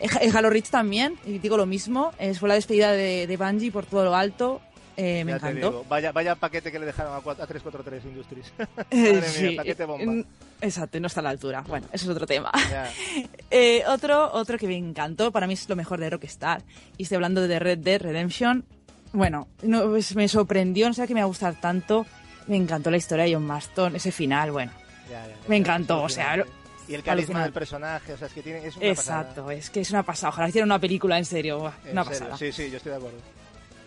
Eh, 0.00 0.08
Ha- 0.08 0.38
Halo 0.38 0.50
Reach 0.50 0.70
también, 0.70 1.16
y 1.26 1.38
digo 1.38 1.56
lo 1.56 1.66
mismo, 1.66 2.12
eh, 2.18 2.34
fue 2.34 2.48
la 2.48 2.54
despedida 2.56 2.92
de, 2.92 3.26
de 3.26 3.36
Bungie 3.36 3.70
por 3.70 3.86
todo 3.86 4.04
lo 4.04 4.14
alto. 4.14 4.60
eh, 4.96 5.24
me 5.24 5.30
Ya 5.32 5.36
encantó. 5.36 5.84
vaya, 5.88 6.10
vaya 6.12 6.34
paquete 6.34 6.70
que 6.72 6.78
le 6.78 6.86
dejaron 6.86 7.14
a, 7.14 7.20
cuat- 7.20 7.40
a 7.40 7.46
343 7.46 8.04
Industries. 8.04 8.52
Eh, 8.90 9.12
Madre 9.12 9.12
mía, 9.20 9.22
sí, 9.28 9.50
paquete 9.56 9.84
bomba. 9.84 10.24
Exacto, 10.62 11.00
no 11.00 11.06
está 11.06 11.20
a 11.20 11.22
la 11.22 11.30
altura. 11.30 11.62
Bueno, 11.66 11.86
eso 11.92 12.04
es 12.04 12.10
otro 12.10 12.26
tema. 12.26 12.50
Eh, 13.50 13.82
otro, 13.88 14.30
otro 14.32 14.58
que 14.58 14.66
me 14.66 14.76
encantó, 14.76 15.32
para 15.32 15.46
mí 15.46 15.54
es 15.54 15.68
lo 15.68 15.74
mejor 15.76 16.00
de 16.00 16.08
Rockstar, 16.10 16.62
y 16.96 17.02
estoy 17.04 17.16
hablando 17.16 17.46
de 17.48 17.58
Red 17.58 17.78
Dead 17.78 18.00
Redemption. 18.00 18.64
Bueno, 19.12 19.48
no, 19.62 19.84
pues 19.90 20.14
me 20.14 20.28
sorprendió, 20.28 20.86
no 20.86 20.94
sé 20.94 21.06
qué 21.08 21.14
me 21.14 21.20
va 21.20 21.24
a 21.24 21.28
gustar 21.28 21.60
tanto. 21.60 22.06
Me 22.46 22.56
encantó 22.56 22.90
la 22.90 22.96
historia 22.96 23.24
de 23.24 23.34
John 23.34 23.44
Marston, 23.46 23.96
ese 23.96 24.12
final, 24.12 24.52
bueno. 24.52 24.70
Ya, 25.10 25.26
ya, 25.26 25.28
ya. 25.30 25.36
Me 25.48 25.56
encantó, 25.56 26.02
o 26.02 26.08
sea. 26.08 26.44
Y 26.90 26.94
el 26.94 27.04
carisma 27.04 27.44
del 27.44 27.52
personaje, 27.52 28.14
o 28.14 28.18
sea, 28.18 28.26
es 28.26 28.32
que 28.32 28.42
tiene. 28.42 28.66
Es 28.66 28.76
una 28.76 28.86
Exacto, 28.86 29.48
es 29.52 29.70
que 29.70 29.80
es 29.80 29.90
una 29.92 30.02
pasada. 30.02 30.30
Ojalá 30.30 30.48
hicieran 30.48 30.66
una 30.68 30.80
película 30.80 31.18
en 31.18 31.24
serio. 31.24 31.72
En 31.84 31.92
una 31.92 32.02
serio, 32.02 32.18
pasada. 32.18 32.36
Sí, 32.36 32.50
sí, 32.50 32.68
yo 32.68 32.78
estoy 32.78 32.90
de 32.90 32.96
acuerdo. 32.96 33.18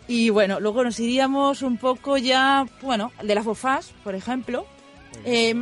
Y 0.07 0.29
bueno, 0.29 0.61
luego 0.61 0.85
nos 0.85 0.97
iríamos 1.01 1.63
un 1.63 1.77
poco 1.77 2.17
ya, 2.17 2.65
bueno, 2.81 3.11
de 3.21 3.35
las 3.35 3.45
Us, 3.45 3.93
por 4.05 4.15
ejemplo. 4.15 4.65
Eh, 5.25 5.53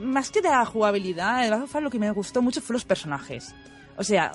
más 0.00 0.30
que 0.30 0.40
de 0.40 0.48
la 0.48 0.64
jugabilidad, 0.64 1.42
de 1.42 1.50
las 1.50 1.62
Us 1.62 1.82
lo 1.82 1.90
que 1.90 1.98
me 1.98 2.10
gustó 2.12 2.40
mucho 2.40 2.62
fue 2.62 2.72
los 2.72 2.86
personajes. 2.86 3.54
O 3.98 4.04
sea, 4.04 4.32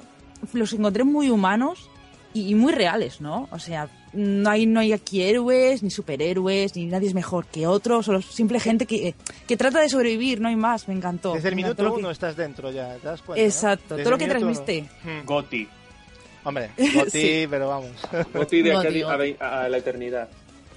los 0.54 0.72
encontré 0.74 1.04
muy 1.04 1.32
humanos 1.32 1.90
y 2.32 2.54
muy 2.54 2.74
reales, 2.74 3.22
¿no? 3.22 3.50
O 3.52 3.58
sea, 3.58 3.90
no 4.14 4.50
hay, 4.50 4.66
no 4.66 4.80
hay 4.80 4.94
aquí 4.94 5.22
héroes, 5.22 5.84
ni 5.84 5.90
superhéroes, 5.90 6.76
ni 6.76 6.86
nadie 6.86 7.08
es 7.08 7.14
mejor 7.14 7.46
que 7.46 7.68
otro, 7.68 8.04
solo 8.04 8.22
simple 8.22 8.60
gente 8.60 8.86
que, 8.86 9.16
que 9.48 9.58
trata 9.58 9.80
de 9.82 9.90
sobrevivir, 9.90 10.42
no 10.42 10.50
hay 10.50 10.56
más, 10.56 10.88
me 10.88 10.94
encantó. 10.94 11.34
Desde 11.34 11.50
el 11.50 11.56
minuto 11.56 11.84
lo 11.84 11.94
que- 11.94 12.00
uno 12.00 12.12
estás 12.12 12.36
dentro 12.36 12.72
ya, 12.72 12.96
¿te 12.96 13.08
das 13.08 13.22
cuenta? 13.22 13.42
no? 13.42 13.48
Exacto, 13.48 13.96
Desde 13.96 14.04
todo 14.04 14.12
lo 14.12 14.18
que 14.18 14.26
minuto 14.28 14.46
uno. 14.46 14.54
transmite. 14.56 14.90
Hmm. 15.04 15.26
Goti. 15.26 15.68
Hombre, 16.44 16.72
Goti, 16.96 17.10
Sí. 17.12 17.48
pero 17.50 17.68
vamos. 17.70 17.92
Goti 18.34 18.62
de 18.62 18.74
No, 18.74 18.80
aquí 18.80 19.02
a, 19.40 19.62
a 19.64 19.70
la 19.70 19.78
eternidad. 19.78 20.28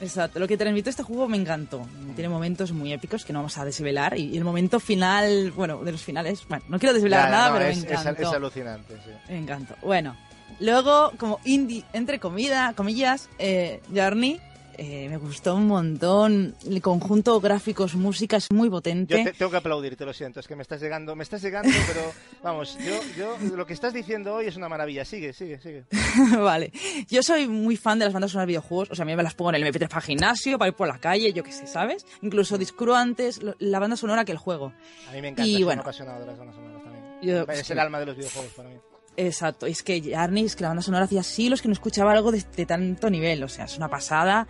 Exacto, 0.01 0.39
lo 0.41 0.49
que 0.49 0.57
transmite 0.57 0.91
este 0.91 1.03
juego 1.05 1.29
me 1.29 1.37
encantó. 1.37 1.87
Tiene 2.17 2.29
momentos 2.29 2.73
muy 2.73 2.93
épicos 2.93 3.25
que 3.25 3.33
no 3.33 3.39
vamos 3.39 3.57
a 3.59 3.65
desvelar 3.65 4.19
y, 4.19 4.37
el 4.37 4.45
momento 4.45 4.81
final, 4.81 5.53
bueno, 5.53 5.83
de 5.85 5.93
los 5.93 6.03
finales, 6.03 6.43
bueno, 6.49 6.65
no 6.69 6.79
quiero 6.79 6.93
desvelar 6.93 7.27
Ya, 7.27 7.31
nada, 7.31 7.49
no, 7.51 7.55
pero 7.57 7.67
es, 7.71 7.77
me 7.79 7.93
es- 7.95 8.01
encantó. 8.01 8.23
es 8.23 8.29
alucinante, 8.35 8.95
sí. 9.05 9.11
Me 9.33 9.39
encantó. 9.39 9.75
Bueno, 9.83 10.17
luego, 10.61 11.13
como 11.19 11.41
indie, 11.45 11.85
entre 11.93 12.19
comida, 12.21 12.73
comillas, 12.77 13.29
eh, 13.39 13.81
Journey, 13.95 14.41
eh, 14.77 15.09
me 15.09 15.19
gustó 15.19 15.55
un 15.55 15.69
montón. 15.69 16.57
El 16.67 16.83
conjunto 16.83 17.41
gráficos, 17.41 17.95
música 17.95 18.39
es 18.39 18.51
muy 18.51 18.67
Yo 18.67 18.73
potente. 18.73 19.23
te, 19.23 19.33
tengo 19.33 19.49
que 19.53 19.59
aplaudir, 19.59 19.95
te 19.95 20.05
lo 20.05 20.13
siento, 20.13 20.41
es 20.41 20.49
que 20.49 20.57
me 20.57 20.63
estás 20.63 20.81
llegando, 20.81 21.15
me 21.15 21.23
estás 21.23 21.41
llegando, 21.43 21.69
pero 21.87 22.01
vamos, 22.43 22.77
yo, 22.85 23.01
yo, 23.17 23.57
lo 23.57 23.67
que 23.67 23.73
estás 23.73 23.93
diciendo 23.95 24.35
hoy 24.35 24.47
es 24.47 24.57
una 24.57 24.69
maravilla. 24.69 25.05
Sigue, 25.05 25.33
sigue, 25.33 25.61
sigue. 25.61 25.85
vale. 26.41 26.73
Yo 27.09 27.23
soy 27.23 27.47
muy 27.47 27.77
fan 27.77 28.01
de 28.01 28.07
las 28.07 28.15
bandas 28.15 28.33
sonoras 28.33 28.49
de 28.49 28.53
videojuegos. 28.53 28.91
O 28.91 28.95
sea, 28.97 29.05
a 29.05 29.07
mí 29.07 29.15
me 29.15 29.23
las 29.23 29.35
pongo 29.35 29.51
en 29.55 29.63
el 29.63 29.73
MP3 29.73 29.89
para 29.89 30.01
gimnasio, 30.01 30.59
para 30.59 30.71
ir 30.71 30.75
por 30.75 30.89
la 30.89 30.99
calle, 30.99 31.33
yo 31.33 31.45
qué 31.45 31.53
sé, 31.53 31.69
¿sabes? 31.69 32.05
Incluso 32.23 32.59
descubro 32.59 32.97
antes 32.97 33.41
la 33.61 33.79
banda 33.79 33.97
sonora 33.97 34.25
que 34.25 34.33
el 34.33 34.39
juego. 34.39 34.73
A 35.09 35.13
mí 35.13 35.21
me 35.23 35.29
encanta, 35.29 35.47
Y 35.49 35.55
soy 35.55 35.63
bueno. 35.63 35.83
apasionado 35.83 36.19
de 36.21 36.27
las 36.27 36.37
bandas 36.39 36.57
sonoras 36.57 36.83
también. 36.83 37.05
Yo- 37.23 37.47
es 37.53 37.71
el 37.71 37.79
alma 37.79 38.01
de 38.01 38.07
los 38.07 38.17
videojuegos 38.17 38.53
para 38.55 38.69
mí. 38.71 38.77
Exacto, 39.17 39.67
es 39.67 39.83
que 39.83 40.01
Journey, 40.15 40.45
es 40.47 40.57
que 40.57 40.63
la 40.63 40.69
banda 40.69 40.83
sonora 40.83 41.05
hacía 41.05 41.23
siglos 41.23 41.63
que 41.63 41.69
no 41.69 41.75
escuchaba 41.75 42.13
algo 42.13 42.33
de, 42.33 42.45
de 42.57 42.67
tanto 42.67 43.09
nivel, 43.11 43.43
o 43.45 43.49
sea, 43.49 43.67
es 43.67 43.77
una 43.77 43.89
pasada 43.89 44.49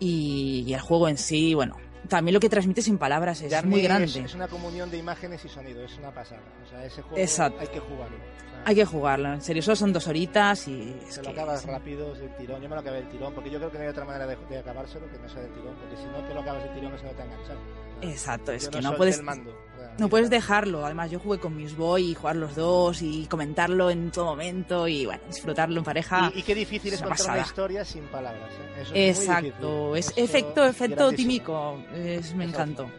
y, 0.00 0.64
y 0.66 0.72
el 0.74 0.80
juego 0.80 1.08
en 1.08 1.18
sí, 1.18 1.52
bueno, 1.54 1.76
también 2.08 2.32
lo 2.32 2.40
que 2.40 2.48
transmite 2.48 2.80
sin 2.80 2.96
palabras 2.96 3.42
es 3.42 3.64
muy 3.66 3.82
grande. 3.82 4.06
Es, 4.06 4.16
es 4.16 4.34
una 4.34 4.48
comunión 4.48 4.90
de 4.90 4.96
imágenes 4.98 5.44
y 5.44 5.48
sonido, 5.48 5.84
es 5.84 5.94
una 5.98 6.10
pasada. 6.14 6.40
O 6.64 6.68
sea, 6.70 6.84
ese 6.86 7.02
juego 7.02 7.18
Exacto. 7.18 7.60
hay 7.60 7.66
que 7.68 7.80
jugarlo. 7.80 8.16
O 8.16 8.50
sea, 8.50 8.62
Hay 8.64 8.74
que 8.76 8.84
jugarlo, 8.86 9.32
en 9.34 9.42
serio, 9.42 9.62
solo 9.62 9.76
son 9.76 9.92
dos 9.92 10.06
horitas 10.08 10.66
y 10.68 10.96
es 11.06 11.14
Se 11.16 11.20
que 11.20 11.26
lo 11.26 11.32
acabas 11.32 11.60
es- 11.60 11.66
rápido 11.66 12.14
del 12.14 12.34
tirón. 12.36 12.62
Yo 12.62 12.68
me 12.70 12.76
lo 12.76 12.80
acabé 12.80 12.98
del 13.02 13.08
tirón, 13.10 13.34
porque 13.34 13.50
yo 13.50 13.58
creo 13.58 13.70
que 13.70 13.76
no 13.78 13.84
hay 13.84 13.90
otra 13.90 14.04
manera 14.06 14.26
de, 14.26 14.36
de 14.48 14.58
acabárselo 14.58 15.10
que 15.10 15.18
no 15.18 15.28
sea 15.28 15.42
del 15.42 15.52
tirón, 15.52 15.74
porque 15.76 15.96
si 15.96 16.04
no 16.06 16.26
te 16.26 16.32
lo 16.34 16.40
acabas 16.40 16.64
del 16.64 16.74
tirón, 16.74 16.94
eso 16.94 17.04
no 17.04 17.10
te 17.10 17.22
engancha. 17.22 17.52
Exacto, 18.00 18.52
es 18.52 18.64
Yo 18.64 18.70
que 18.70 18.80
no 18.80 18.96
puedes 18.96 19.18
el 19.18 19.24
mando. 19.24 19.54
No 19.98 20.08
puedes 20.08 20.30
dejarlo. 20.30 20.84
Además, 20.86 21.10
yo 21.10 21.18
jugué 21.18 21.38
con 21.38 21.56
Miss 21.56 21.76
Boy 21.76 22.12
y 22.12 22.14
jugar 22.14 22.36
los 22.36 22.54
dos 22.54 23.02
y 23.02 23.26
comentarlo 23.26 23.90
en 23.90 24.10
todo 24.12 24.26
momento 24.26 24.86
y 24.86 25.06
bueno, 25.06 25.20
disfrutarlo 25.28 25.76
en 25.78 25.84
pareja. 25.84 26.30
Y, 26.34 26.38
y 26.38 26.42
qué 26.42 26.54
difícil 26.54 26.92
es 26.92 27.00
es 27.00 27.00
una 27.00 27.08
contar 27.10 27.24
una 27.26 27.34
pasada. 27.34 27.46
historia 27.48 27.84
sin 27.84 28.04
palabras. 28.04 28.50
¿eh? 28.52 28.72
Eso 28.80 28.82
es 28.82 28.90
muy 28.92 29.00
Exacto, 29.08 29.94
difícil. 29.94 29.96
es 29.98 30.06
Eso 30.10 30.20
efecto, 30.38 30.64
efecto 30.66 31.12
tímico, 31.12 31.82
es, 31.94 32.34
me 32.34 32.44
Exacto. 32.44 32.84
encantó. 32.84 32.90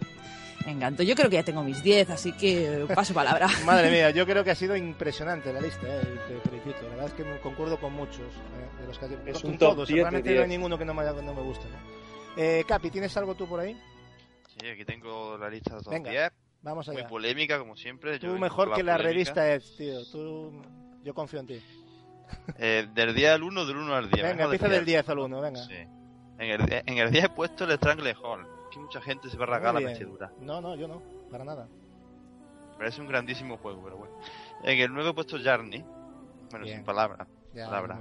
Me 0.66 0.74
encantó. 0.74 1.04
Yo 1.04 1.16
creo 1.16 1.30
que 1.30 1.38
ya 1.38 1.44
tengo 1.44 1.64
mis 1.64 1.82
10, 1.82 2.10
así 2.10 2.34
que 2.34 2.86
paso 2.94 3.14
palabra. 3.14 3.48
Madre 3.66 3.90
mía, 3.90 4.10
yo 4.12 4.26
creo 4.26 4.44
que 4.44 4.52
ha 4.52 4.56
sido 4.56 4.76
impresionante 4.76 5.54
la 5.54 5.62
lista, 5.62 5.88
eh, 5.88 6.02
te 6.28 6.50
felicito. 6.50 6.84
La 6.84 6.90
verdad 6.90 7.06
es 7.08 7.14
que 7.14 7.24
me 7.24 7.40
concuerdo 7.40 7.80
con 7.80 7.94
muchos 7.94 8.20
eh, 8.28 8.82
de 8.82 8.88
los 8.88 9.00
que 9.00 9.06
has 9.06 9.12
Es 9.26 9.42
con 9.42 9.52
un 9.52 9.58
top 9.58 9.70
todos. 9.76 9.88
10 9.88 9.96
de 9.98 10.04
Realmente 10.04 10.30
no 10.32 10.42
hay 10.42 10.48
10. 10.48 10.50
ninguno 10.50 10.78
que 10.78 10.84
no 10.86 10.94
me, 10.94 11.04
no 11.06 11.34
me 11.34 11.42
guste. 11.42 11.66
¿no? 11.70 12.44
Eh, 12.44 12.66
Capi, 12.68 12.92
¿tienes 12.92 13.16
algo 13.16 13.36
tú 13.36 13.48
por 13.48 13.62
ahí? 13.62 13.80
Sí, 14.60 14.68
aquí 14.68 14.84
tengo 14.84 15.38
la 15.38 15.50
lista 15.50 15.78
de 15.78 15.90
Venga, 15.90 16.12
10. 16.12 16.32
Vamos 16.62 16.88
Muy 16.88 16.98
allá. 16.98 17.08
polémica, 17.08 17.58
como 17.60 17.76
siempre. 17.76 18.20
Tú 18.20 18.28
yo 18.28 18.38
mejor 18.38 18.74
que 18.74 18.84
la 18.84 18.98
polémica. 18.98 18.98
revista 18.98 19.54
Edge, 19.54 19.78
tío. 19.78 20.06
Tú... 20.12 20.62
Yo 21.04 21.14
confío 21.14 21.40
en 21.40 21.48
ti. 21.48 21.62
Eh, 22.58 22.88
del 22.94 23.16
día 23.16 23.34
al 23.34 23.44
1, 23.44 23.66
del 23.66 23.78
1 23.78 23.96
al 23.96 24.12
10. 24.12 24.24
Venga, 24.24 24.44
empieza 24.44 24.68
del 24.68 24.86
10 24.86 25.10
al 25.10 25.20
1, 25.20 25.42
venga. 25.42 25.64
Sí. 25.64 25.74
En 25.74 26.50
el, 26.52 26.84
en 26.86 26.98
el 26.98 27.12
10 27.12 27.24
he 27.26 27.30
puesto 27.30 27.64
el 27.64 27.72
Strangle 27.72 28.16
Hall. 28.22 28.46
Que 28.72 28.80
mucha 28.80 29.02
gente 29.02 29.30
se 29.30 29.38
va 29.38 29.46
a 29.46 29.48
rasgar 29.48 29.74
la 29.74 29.80
Muy 29.80 29.90
vestidura. 29.90 30.32
No, 30.40 30.62
no, 30.62 30.76
yo 30.76 30.88
no, 30.88 31.02
para 31.32 31.44
nada. 31.44 31.68
Parece 32.78 33.02
un 33.02 33.08
grandísimo 33.08 33.58
juego, 33.58 33.82
pero 33.84 33.98
bueno. 33.98 34.14
En 34.64 34.80
el 34.80 34.94
9 34.94 35.10
he 35.10 35.14
puesto 35.14 35.38
Journey. 35.44 35.84
Bueno, 36.52 36.66
Bien. 36.66 36.78
sin 36.78 36.86
palabras. 36.86 37.28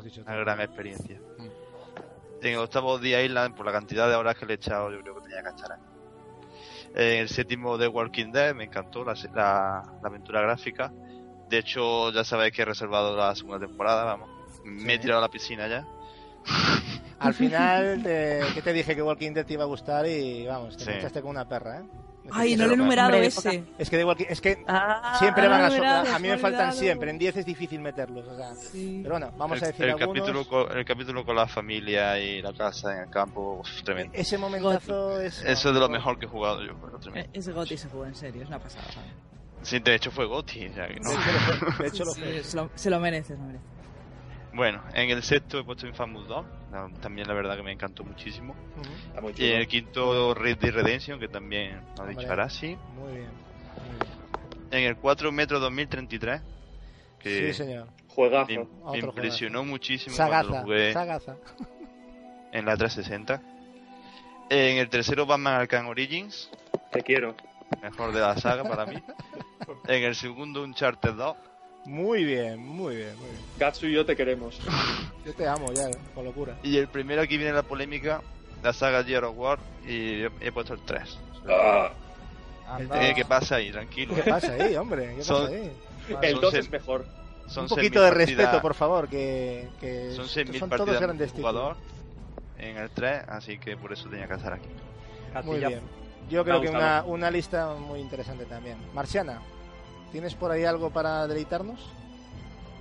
Dicho 0.04 0.22
Una 0.22 0.36
gran 0.36 0.60
experiencia. 0.60 1.20
Mm. 1.38 2.44
En 2.44 2.52
el 2.52 2.58
octavo 2.58 2.98
día 2.98 3.22
Island, 3.22 3.56
por 3.56 3.66
la 3.66 3.72
cantidad 3.72 4.08
de 4.08 4.14
horas 4.14 4.36
que 4.36 4.46
le 4.46 4.52
he 4.52 4.56
echado, 4.56 4.92
yo 4.92 5.00
creo 5.00 5.14
que 5.16 5.22
tenía 5.22 5.42
que 5.42 5.50
echar 5.50 5.72
ahí. 5.72 5.80
En 6.98 7.20
el 7.20 7.28
séptimo 7.28 7.78
The 7.78 7.86
Walking 7.86 8.32
Dead, 8.32 8.54
me 8.56 8.64
encantó 8.64 9.04
la, 9.04 9.14
la, 9.32 9.84
la 10.02 10.08
aventura 10.08 10.40
gráfica. 10.42 10.92
De 11.48 11.58
hecho, 11.58 12.10
ya 12.12 12.24
sabéis 12.24 12.52
que 12.52 12.62
he 12.62 12.64
reservado 12.64 13.16
la 13.16 13.34
segunda 13.36 13.64
temporada, 13.64 14.04
vamos. 14.04 14.28
Me 14.64 14.94
he 14.94 14.98
tirado 14.98 15.20
a 15.20 15.22
la 15.22 15.28
piscina 15.30 15.68
ya. 15.68 15.86
Al 17.20 17.34
final, 17.34 18.00
te, 18.02 18.40
que 18.52 18.62
te 18.62 18.72
dije 18.72 18.94
que 18.96 19.02
Walking 19.02 19.32
Dead 19.32 19.46
te 19.46 19.52
iba 19.54 19.62
a 19.62 19.66
gustar 19.66 20.06
y 20.06 20.44
vamos, 20.46 20.76
te 20.76 20.84
Sí. 20.84 20.90
echaste 20.90 21.22
con 21.22 21.30
una 21.30 21.48
perra, 21.48 21.80
¿eh? 21.80 21.84
Ay, 22.32 22.56
no 22.56 22.66
lo 22.66 22.74
he 22.74 22.76
numerado 22.76 23.08
hombre, 23.10 23.26
ese. 23.26 23.64
Es 23.78 23.88
que, 23.90 23.96
de 23.96 24.04
Walking- 24.04 24.26
es 24.28 24.40
que 24.40 24.64
Ah, 24.66 25.16
siempre 25.18 25.48
van 25.48 25.64
a 25.64 25.70
sobrar. 25.70 26.06
A 26.08 26.18
mí 26.18 26.28
me 26.28 26.38
faltan 26.38 26.60
olvidado. 26.68 26.78
siempre. 26.80 27.10
En 27.10 27.18
10 27.18 27.36
es 27.38 27.46
difícil 27.46 27.80
meterlos. 27.80 28.26
O 28.26 28.36
sea. 28.36 28.54
Sí. 28.54 29.00
Pero 29.02 29.14
bueno, 29.14 29.32
vamos 29.36 29.58
el, 29.58 29.64
a 29.64 29.66
decir 29.68 29.84
el 29.84 29.90
algunos. 29.92 30.14
capítulo 30.14 30.48
con, 30.48 30.78
el 30.78 30.84
capítulo 30.84 31.24
con 31.24 31.36
la 31.36 31.46
familia 31.46 32.18
y 32.18 32.42
la 32.42 32.52
casa 32.52 32.92
en 32.96 33.04
el 33.04 33.10
campo, 33.10 33.58
uf, 33.60 33.82
tremendo. 33.82 34.12
Ese 34.14 34.36
momentazo 34.38 35.20
es. 35.20 35.42
Eso 35.44 35.68
es 35.68 35.74
de 35.74 35.80
lo 35.80 35.88
mejor 35.88 36.18
que 36.18 36.26
he 36.26 36.28
jugado 36.28 36.62
yo, 36.64 36.74
pero 36.80 36.98
tremendo. 36.98 37.30
Ese 37.32 37.52
Goti 37.52 37.76
se 37.76 37.88
jugó 37.88 38.06
en 38.06 38.14
serio, 38.14 38.42
es 38.42 38.48
una 38.48 38.58
pasada. 38.58 38.84
Sí, 39.62 39.80
de 39.80 39.94
hecho 39.96 40.10
fue 40.10 40.24
Gotti, 40.26 40.66
o 40.68 40.72
sea 40.74 40.86
que 40.88 41.00
no. 41.00 41.10
De 41.78 41.88
hecho 41.88 42.04
lo 42.06 42.14
fue. 42.14 42.42
Sí, 42.42 42.50
se, 42.50 42.56
lo, 42.56 42.70
se 42.74 42.90
lo 42.90 43.00
merece, 43.00 43.34
se 43.34 43.38
lo 43.40 43.44
merece. 43.46 43.64
Bueno, 44.58 44.82
en 44.92 45.08
el 45.10 45.22
sexto 45.22 45.60
he 45.60 45.62
puesto 45.64 45.86
Infamous 45.86 46.26
2, 46.26 46.46
no, 46.72 46.90
también 47.00 47.28
la 47.28 47.34
verdad 47.34 47.56
que 47.56 47.62
me 47.62 47.70
encantó 47.70 48.02
muchísimo. 48.02 48.54
Ujú. 48.76 48.92
Está 49.06 49.20
muy 49.20 49.32
Y 49.36 49.52
en 49.52 49.58
el 49.60 49.68
quinto 49.68 50.34
Red 50.34 50.58
Dead 50.58 50.72
Redemption, 50.74 51.20
que 51.20 51.28
también 51.28 51.80
lo 51.96 52.02
ha 52.02 52.06
dicho. 52.08 52.28
Arasi. 52.32 52.76
Muy 52.96 53.12
bien. 53.18 53.28
Muy 53.30 54.76
En 54.76 54.84
el 54.84 54.96
4 54.96 55.30
Metro 55.30 55.60
2033, 55.60 56.42
bien. 56.42 56.54
que 57.20 57.52
Sí, 57.52 57.54
señor. 57.54 57.86
Juegazo. 58.08 58.68
me, 58.90 58.98
impresionó 58.98 59.62
muchísimo 59.62 60.16
cuando 60.16 60.34
Sagaza. 60.34 60.58
lo 60.58 60.62
jugué 60.64 60.92
Sagaza. 60.92 61.36
en 62.50 62.64
la 62.66 62.76
360. 62.76 63.40
En 64.50 64.78
el 64.78 64.88
tercero 64.88 65.24
Batman 65.24 65.54
Arkham 65.54 65.86
Origins, 65.86 66.50
Te 66.90 67.02
quiero. 67.02 67.36
mejor 67.80 68.10
de 68.10 68.18
la 68.20 68.36
saga 68.38 68.64
para 68.64 68.86
mí. 68.86 68.96
En 69.86 70.02
el 70.02 70.16
segundo 70.16 70.64
Uncharted 70.64 71.12
2. 71.12 71.36
Muy 71.88 72.22
bien, 72.24 72.58
muy 72.58 72.96
bien, 72.96 73.16
muy 73.16 73.30
bien. 73.30 73.42
Gatsu 73.58 73.86
y 73.86 73.94
yo 73.94 74.04
te 74.04 74.14
queremos. 74.14 74.60
Yo 75.24 75.34
te 75.34 75.46
amo 75.46 75.70
ya, 75.74 75.90
con 76.14 76.24
locura. 76.24 76.56
Y 76.62 76.78
el 76.78 76.88
primero 76.88 77.20
aquí 77.20 77.36
viene 77.36 77.52
la 77.52 77.62
polémica, 77.62 78.22
la 78.62 78.72
saga 78.72 79.04
Gear 79.04 79.24
of 79.24 79.36
War, 79.36 79.58
y 79.86 80.22
he, 80.40 80.52
puesto 80.52 80.72
el 80.72 80.80
3. 80.80 81.18
Ah. 81.50 81.90
Eh, 82.94 83.12
¿Qué 83.14 83.24
pasa 83.26 83.56
ahí? 83.56 83.70
Tranquilo. 83.70 84.14
¿Qué 84.14 84.22
pasa 84.22 84.52
ahí, 84.52 84.74
hombre? 84.76 85.16
¿Qué 85.16 85.22
Son- 85.24 85.42
pasa 85.44 85.54
ahí? 85.54 85.72
el 86.22 86.32
Son 86.32 86.40
2 86.40 86.50
seis- 86.52 86.64
es 86.64 86.70
mejor. 86.70 87.04
Son 87.46 87.64
Un 87.64 87.68
6.000 87.68 87.76
poquito 87.76 88.02
de 88.02 88.08
partidas- 88.10 88.36
respeto, 88.38 88.62
por 88.62 88.74
favor, 88.74 89.08
que, 89.08 89.68
que 89.80 90.12
Son 90.14 90.24
estos 90.26 90.36
6.000 90.36 90.58
son 90.60 90.68
partidas 90.70 90.86
todos 90.86 91.00
grandes 91.00 91.32
jugador 91.32 91.76
en 92.58 92.76
el 92.78 92.90
3, 92.90 93.22
así 93.28 93.58
que 93.58 93.76
por 93.76 93.92
eso 93.92 94.08
tenía 94.08 94.26
que 94.28 94.34
estar 94.34 94.52
aquí. 94.54 94.68
Muy 95.44 95.58
bien. 95.58 95.80
Yo 96.30 96.42
creo 96.44 96.60
que 96.60 96.68
una, 96.68 97.04
una 97.04 97.30
lista 97.30 97.74
muy 97.74 98.00
interesante 98.00 98.44
también. 98.46 98.78
Marciana, 98.94 99.40
¿tienes 100.12 100.34
por 100.34 100.50
ahí 100.50 100.64
algo 100.64 100.90
para 100.90 101.26
deleitarnos? 101.26 101.80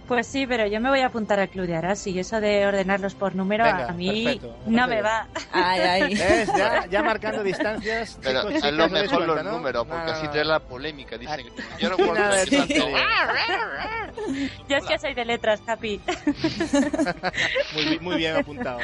Pues 0.07 0.25
sí, 0.25 0.47
pero 0.47 0.65
yo 0.67 0.79
me 0.79 0.87
voy 0.89 1.01
a 1.01 1.07
apuntar 1.07 1.37
al 1.41 1.49
club 1.49 1.65
de 1.67 1.75
Arasi 1.75 2.11
y 2.11 2.19
eso 2.19 2.39
de 2.39 2.65
ordenarlos 2.65 3.13
por 3.13 3.35
número 3.35 3.65
Venga, 3.65 3.89
a 3.89 3.91
mí 3.91 4.23
perfecto, 4.23 4.55
no 4.65 4.87
me 4.87 5.01
va. 5.01 5.27
Ay, 5.51 5.79
ay. 5.81 6.15
¿Ves? 6.17 6.49
Ya, 6.55 6.85
ya 6.85 7.03
marcando 7.03 7.43
distancias. 7.43 8.17
Pero 8.23 8.47
chicos, 8.47 8.63
es 8.63 8.73
lo 8.73 8.85
¿os 8.85 8.91
dais 8.91 9.03
mejor 9.03 9.25
cuenta, 9.25 9.35
los 9.35 9.43
no? 9.43 9.51
números, 9.57 9.85
No, 9.85 9.93
porque 9.93 10.05
no, 10.05 10.11
así 10.13 10.25
no. 10.27 10.31
trae 10.31 10.45
la 10.45 10.59
polémica. 10.61 11.17
Dicen, 11.17 11.33
Aquí- 11.41 11.49
yo 11.79 11.89
de 11.89 12.45
que 12.45 12.57
tanto-. 12.57 12.87
Yo 14.69 14.77
es 14.77 14.85
que 14.85 14.97
soy 14.99 15.13
de 15.13 15.25
letras, 15.25 15.61
Capi. 15.65 15.99
Muy, 17.73 17.99
muy 17.99 18.15
bien 18.17 18.37
apuntado. 18.37 18.79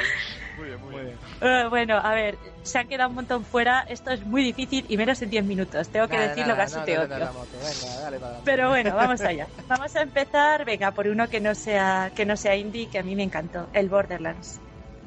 Muy 0.56 0.66
bien, 0.68 0.80
Muy 0.80 1.04
bien. 1.04 1.20
Eh, 1.40 1.66
bueno, 1.68 1.96
a 1.98 2.14
ver, 2.14 2.38
se 2.62 2.78
han 2.78 2.88
quedado 2.88 3.10
un 3.10 3.16
montón 3.16 3.44
fuera. 3.44 3.80
Esto 3.88 4.10
es 4.12 4.24
muy 4.24 4.42
difícil 4.42 4.86
y 4.88 4.96
menos 4.96 5.20
en 5.22 5.30
10 5.30 5.44
minutos. 5.44 5.90
Tengo 5.90 6.08
que 6.08 6.16
Nada, 6.16 6.28
decirlo, 6.28 6.52
nada, 6.52 6.64
casi 6.64 6.76
no, 6.78 6.84
te 6.84 6.94
no, 6.94 7.06
no, 7.08 7.14
odio. 7.14 7.18
la 7.18 7.32
moto. 7.32 7.58
Venga, 7.58 7.70
dale 8.00 8.20
para 8.20 8.26
adelante. 8.38 8.50
Pero 8.50 8.68
bueno, 8.68 8.94
vamos 8.94 9.20
allá. 9.24 9.48
Vamos 9.68 9.96
a 9.96 10.02
empezar, 10.02 10.64
venga, 10.64 10.92
por 10.92 11.08
uno 11.08 11.28
que 11.28 11.40
no 11.40 11.54
sea 11.54 12.12
que 12.14 12.24
no 12.24 12.36
sea 12.36 12.56
indie, 12.56 12.88
que 12.88 12.98
a 12.98 13.02
mí 13.02 13.16
me 13.16 13.22
encantó, 13.24 13.68
el 13.72 13.88
Borderlands. 13.88 14.60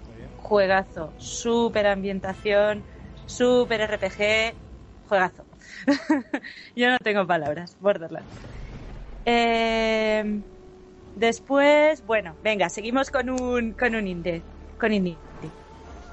Muy 0.05 0.15
bien. 0.17 0.31
Juegazo, 0.35 1.13
súper 1.17 1.87
ambientación, 1.87 2.85
súper 3.25 3.81
RPG, 3.81 4.57
juegazo. 5.03 5.47
Yo 6.75 6.89
no 6.89 6.97
tengo 6.99 7.25
palabras, 7.27 7.77
Borderlands. 7.79 8.41
Eh, 9.25 10.43
después, 11.15 12.03
bueno, 12.03 12.37
venga, 12.41 12.69
seguimos 12.69 13.11
con 13.11 13.29
un 13.29 13.73
con 13.73 13.95
un 13.95 14.07
indie, 14.07 14.45
con 14.77 14.93
indie. 14.93 15.21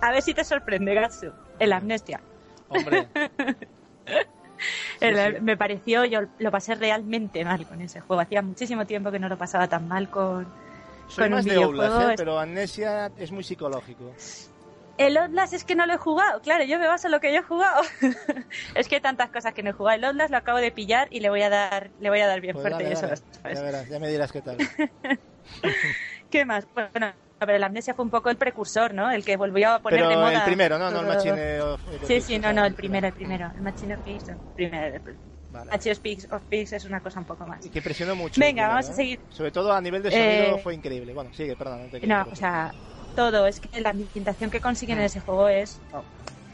A 0.05 0.11
ver 0.13 0.23
si 0.23 0.35
te 0.35 0.45
sorprende, 0.45 0.93
Gatsu. 0.95 1.33
El 1.59 1.73
Amnesia. 1.73 2.21
Hombre, 2.69 3.09
El- 5.01 5.17
sí. 5.17 5.41
Me 5.41 5.57
pareció, 5.57 6.05
yo 6.05 6.21
lo 6.39 6.51
pasé 6.51 6.75
realmente 6.75 7.43
mal 7.45 7.67
con 7.67 7.81
ese 7.81 8.01
juego. 8.01 8.21
Hacía 8.21 8.43
muchísimo 8.43 8.85
tiempo 8.85 9.11
que 9.11 9.19
no 9.19 9.29
lo 9.29 9.39
pasaba 9.39 9.67
tan 9.67 9.89
mal 9.89 10.11
con, 10.11 10.47
soy 11.09 11.25
con 11.25 11.33
más 11.33 11.45
un 11.45 11.51
de 11.51 11.57
Outlast, 11.57 11.89
videojuego. 11.89 12.11
¿eh? 12.11 12.15
pero 12.19 12.39
Amnesia 12.39 13.11
es 13.17 13.33
muy 13.33 13.43
psicológico. 13.45 14.13
El 14.99 15.17
Outlast 15.17 15.55
es 15.55 15.65
que 15.65 15.75
no 15.75 15.87
lo 15.87 15.95
he 15.95 15.99
jugado. 15.99 16.41
Claro, 16.43 16.65
yo 16.65 16.79
me 16.79 16.87
baso 16.87 17.09
en 17.09 17.13
lo 17.13 17.21
que 17.21 17.33
yo 17.33 17.41
he 17.41 17.43
jugado. 17.43 17.83
es 18.75 18.89
que 18.89 18.97
hay 18.97 19.01
tantas 19.01 19.31
cosas 19.31 19.55
que 19.55 19.63
no 19.63 19.71
he 19.71 19.73
jugado. 19.73 19.97
El 19.99 20.05
Outlast 20.05 20.31
lo 20.31 20.37
acabo 20.37 20.59
de 20.59 20.71
pillar 20.71 21.09
y 21.11 21.21
le 21.21 21.31
voy 21.31 21.43
a 21.43 21.49
dar, 21.51 21.91
le 21.99 22.11
voy 22.11 22.21
a 22.21 22.27
dar 22.27 22.41
bien 22.41 22.55
Pues 22.55 22.63
fuerte. 22.63 22.85
dale, 22.85 22.95
eso 22.95 23.07
dale. 23.43 23.55
Ya 23.55 23.63
verás, 23.63 23.89
ya 23.89 23.99
me 23.99 24.09
dirás 24.09 24.31
qué 24.33 24.43
tal. 24.43 24.59
¿Qué 26.31 26.45
más? 26.45 26.67
Bueno, 26.75 27.15
a 27.41 27.47
ver, 27.47 27.57
el 27.57 27.65
Amnesia 27.65 27.95
fue 27.95 28.05
un 28.05 28.11
poco 28.11 28.31
el 28.31 28.37
precursor, 28.37 28.95
¿no? 28.95 29.11
El 29.11 29.25
que 29.25 29.37
volvió 29.37 29.71
a 29.73 29.79
poner 29.81 29.99
Pero 30.01 30.09
de 30.11 30.17
moda. 30.17 30.33
el 30.39 30.43
primero, 30.45 30.79
¿no? 30.79 30.91
No 30.91 31.01
el. 31.01 31.07
Machine 31.07 31.61
of... 31.61 31.81
Sí, 32.07 32.21
sí, 32.21 32.39
no, 32.39 32.53
no, 32.53 32.65
el 32.65 32.75
primero, 32.75 33.07
el 33.09 33.13
primero. 33.13 33.51
El 33.55 33.63
Machine 33.63 33.95
of 33.95 34.01
Pigs, 34.03 34.29
el 34.29 34.37
primero. 34.55 35.01
Vale. 35.53 35.71
Machine 35.71 35.93
of 35.93 35.99
Pigs, 36.01 36.29
of 36.33 36.43
Pigs 36.49 36.73
es 36.73 36.85
una 36.85 37.01
cosa 37.01 37.21
un 37.21 37.27
poco 37.27 37.47
más. 37.47 37.65
Y 37.67 37.71
que 37.71 37.79
impresionó 37.79 38.17
mucho. 38.17 38.41
Venga, 38.41 38.63
primero, 38.63 38.69
vamos 38.71 38.89
a 38.89 38.93
¿eh? 38.93 38.95
seguir. 38.95 39.21
Sobre 39.31 39.51
todo 39.51 39.73
a 39.73 39.81
nivel 39.81 40.03
de 40.03 40.11
sonido 40.11 40.57
Eh, 40.57 40.61
fue 40.63 40.75
increíble. 40.75 41.13
Bueno, 41.13 41.31
sigue, 41.35 41.55
perdón. 41.57 41.89
No, 42.03 42.25
No, 42.25 42.31
o 42.33 42.35
sea, 42.37 42.73
todo. 43.15 43.47
Es 43.47 43.61
que 43.61 43.81
la 43.81 43.91
ambientación 43.91 44.51
que 44.51 44.61
consiguen 44.61 44.99
en 44.99 45.05
ese 45.05 45.21
juego 45.21 45.49
es 45.49 45.81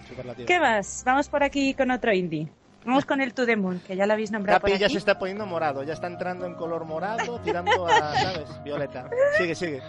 Superlativo. 0.08 0.46
¿Qué 0.46 0.58
más? 0.58 1.02
Vamos 1.06 1.28
por 1.28 1.42
aquí 1.44 1.72
con 1.74 1.90
otro 1.90 2.12
indie. 2.12 2.48
Vamos 2.84 3.04
con 3.04 3.20
el 3.20 3.34
To 3.34 3.44
The 3.46 3.56
Moon, 3.56 3.80
que 3.86 3.94
ya 3.94 4.06
lo 4.06 4.14
habéis 4.14 4.30
nombrado 4.32 4.58
por 4.60 4.70
Capi 4.70 4.80
ya 4.80 4.86
aquí. 4.86 4.94
se 4.94 4.98
está 4.98 5.18
poniendo 5.18 5.44
morado, 5.44 5.82
ya 5.82 5.92
está 5.92 6.06
entrando 6.06 6.46
en 6.46 6.54
color 6.54 6.86
morado, 6.86 7.38
tirando 7.40 7.86
a, 7.86 8.14
¿sabes? 8.16 8.64
Violeta. 8.64 9.08
Sigue, 9.36 9.54
sigue. 9.54 9.82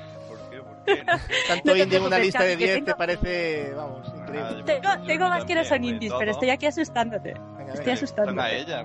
Tanto 1.48 1.72
No 1.72 1.76
indie 1.76 1.98
en 1.98 2.03
una 2.03 2.18
lista 2.20 2.44
de 2.44 2.53
Capi, 2.53 2.60
que 2.60 2.66
10 2.66 2.76
tengo- 2.76 2.86
te 2.86 2.95
parece, 2.95 3.74
vamos, 3.76 4.08
increíble. 4.16 4.64
Tengo, 4.66 4.90
tengo 5.06 5.30
más 5.30 5.45
que 5.45 5.56
no 5.56 5.64
son 5.64 5.84
indies, 5.84 6.14
pero 6.18 6.32
estoy 6.32 6.49
aquí 6.49 6.66
asustándote. 6.66 7.34
Venga, 7.34 7.74
Estoy 7.74 7.86
venga. 7.86 7.94
asustando. 7.94 8.34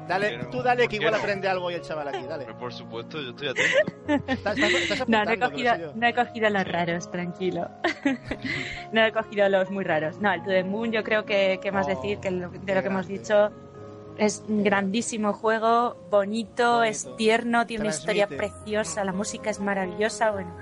Dale, 0.09 0.31
¿por 0.31 0.47
qué 0.47 0.51
tú 0.53 0.63
dale 0.63 0.83
¿Por 0.83 0.91
que 0.91 0.97
igual 0.97 1.13
no? 1.13 1.19
aprende 1.19 1.49
algo 1.49 1.67
hoy 1.67 1.75
el 1.75 1.81
chaval 1.83 2.09
aquí, 2.09 2.23
dale. 2.29 2.45
Pero 2.45 2.59
por 2.59 2.73
supuesto, 2.73 3.21
yo 3.21 3.31
estoy 3.31 3.49
atento. 3.49 4.25
Estás, 4.29 4.59
estás, 4.59 4.73
estás 4.73 4.99
No, 5.09 5.25
no 5.25 5.31
he, 5.31 5.39
cogido, 5.39 5.73
no 5.95 6.07
he 6.07 6.15
cogido 6.15 6.51
los 6.51 6.65
raros, 6.69 7.11
tranquilo. 7.11 7.71
no 8.93 9.05
he 9.05 9.13
cogido 9.13 9.49
los 9.49 9.71
muy 9.71 9.85
raros. 9.85 10.19
No, 10.21 10.33
el 10.33 10.43
To 10.43 10.51
The 10.51 10.65
Moon 10.65 10.93
yo 10.93 11.03
creo 11.03 11.25
que, 11.25 11.59
que 11.63 11.73
más 11.73 11.87
Oh, 11.87 11.89
decir 11.91 12.19
que 12.19 12.31
lo- 12.31 12.51
de 12.51 12.75
lo 12.75 12.83
que 12.83 12.89
hemos 12.89 13.07
dicho 13.07 13.51
es 14.19 14.43
un 14.49 14.65
grandísimo 14.65 15.35
juego, 15.35 15.95
bonito, 16.11 16.79
Bonito. 16.79 16.85
es 16.85 17.07
tierno, 17.17 17.67
tiene 17.67 17.83
una 17.85 17.91
historia 17.91 18.27
Transmite. 18.27 18.51
preciosa, 18.55 19.05
la 19.05 19.13
música 19.13 19.51
es 19.51 19.61
maravillosa, 19.61 20.31
bueno, 20.31 20.57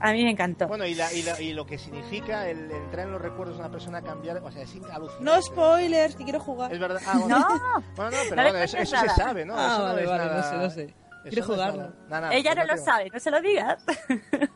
a 0.00 0.12
mí 0.12 0.24
me 0.24 0.30
encantó. 0.30 0.68
Bueno, 0.68 0.86
y, 0.86 0.94
la, 0.94 1.12
y, 1.12 1.22
la- 1.22 1.40
y 1.40 1.52
lo 1.52 1.66
que 1.66 1.78
significa 1.78 2.48
el 2.48 2.70
entrar 2.70 3.06
en 3.06 3.12
los 3.12 3.20
recuerdos 3.22 3.56
de 3.56 3.60
una 3.62 3.70
persona, 3.70 4.02
cambiar, 4.02 4.38
o 4.38 4.50
sea, 4.50 4.62
es 4.62 4.70
alucinante. 4.90 5.24
No 5.24 5.40
spoilers, 5.42 6.14
que 6.16 6.24
quiero 6.24 6.40
jugar. 6.40 6.72
Es 6.72 6.78
verdad. 6.78 7.00
Ah, 7.06 7.18
bueno, 7.18 7.38
No, 7.38 7.46
bueno, 7.96 8.10
no, 8.10 8.16
pero 8.30 8.36
No 8.36 8.42
bueno, 8.50 8.58
eso, 8.64 8.76
eso 8.78 8.96
se 8.96 9.08
sabe, 9.10 9.44
¿no? 9.44 9.54
Ah, 9.56 9.72
eso 9.74 9.82
vale, 9.84 10.02
es 10.02 10.08
vale, 10.08 10.24
nada- 10.24 10.36
no 10.36 10.42
sé, 10.50 10.56
no 10.56 10.70
sé. 10.70 10.82
eso 10.84 10.94
Quiero 11.30 11.40
no 11.46 11.52
jugarlo. 11.54 11.78
nada. 11.82 11.92
Nada, 12.08 12.20
nada, 12.22 12.34
ella 12.34 12.54
no 12.54 12.62
lo 12.64 12.74
tengo- 12.74 12.84
sabe, 12.84 13.10
no 13.12 13.20
se 13.20 13.30
lo 13.30 13.40
digas. 13.40 13.84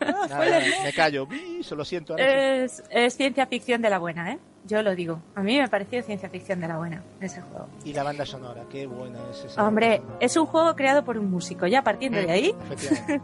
Nada, 0.00 0.60
no. 0.60 0.84
me 0.84 0.92
callo. 0.94 1.28
Se 1.62 1.74
lo 1.74 1.84
siento. 1.84 2.12
ahora 2.14 2.24
sí. 2.24 2.30
Es, 2.64 2.82
es 2.90 3.16
ciencia 3.16 3.46
ficción 3.46 3.82
de 3.82 3.90
la 3.90 3.98
buena, 3.98 4.32
¿eh? 4.32 4.38
yo 4.64 4.80
lo 4.80 4.94
digo. 4.94 5.20
A 5.34 5.42
mí 5.42 5.58
me 5.58 5.66
pareció 5.68 6.00
ciencia 6.04 6.28
ficción 6.30 6.60
de 6.60 6.68
la 6.68 6.76
buena 6.78 7.02
ese 7.20 7.40
juego. 7.42 7.66
Y 7.84 7.92
la 7.92 8.04
banda 8.04 8.24
sonora, 8.24 8.62
qué 8.70 8.86
buena 8.86 9.18
es 9.32 9.44
esa. 9.44 9.66
Hombre, 9.66 10.00
es 10.20 10.36
un 10.36 10.46
juego 10.46 10.76
creado 10.76 11.04
por 11.04 11.18
un 11.18 11.28
músico. 11.32 11.66
Ya 11.66 11.82
partiendo 11.82 12.18
de 12.18 12.30
ahí, 12.30 12.54
Efectivamente, 12.70 13.20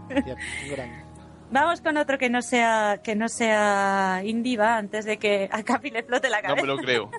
grande. 0.69 1.05
Vamos 1.51 1.81
con 1.81 1.97
otro 1.97 2.19
que 2.19 2.29
no 2.31 2.43
sea 2.43 3.01
que 3.03 3.15
no 3.15 3.29
sea 3.29 4.21
indie, 4.25 4.57
va, 4.57 4.77
antes 4.77 5.05
de 5.05 5.17
que 5.19 5.49
a 5.51 5.63
Capi 5.63 5.91
le 5.91 6.03
flote 6.03 6.29
la 6.29 6.39
No 6.43 6.49
cabeza. 6.49 6.63
me 6.63 6.69
lo 6.69 6.77
creo. 6.79 7.11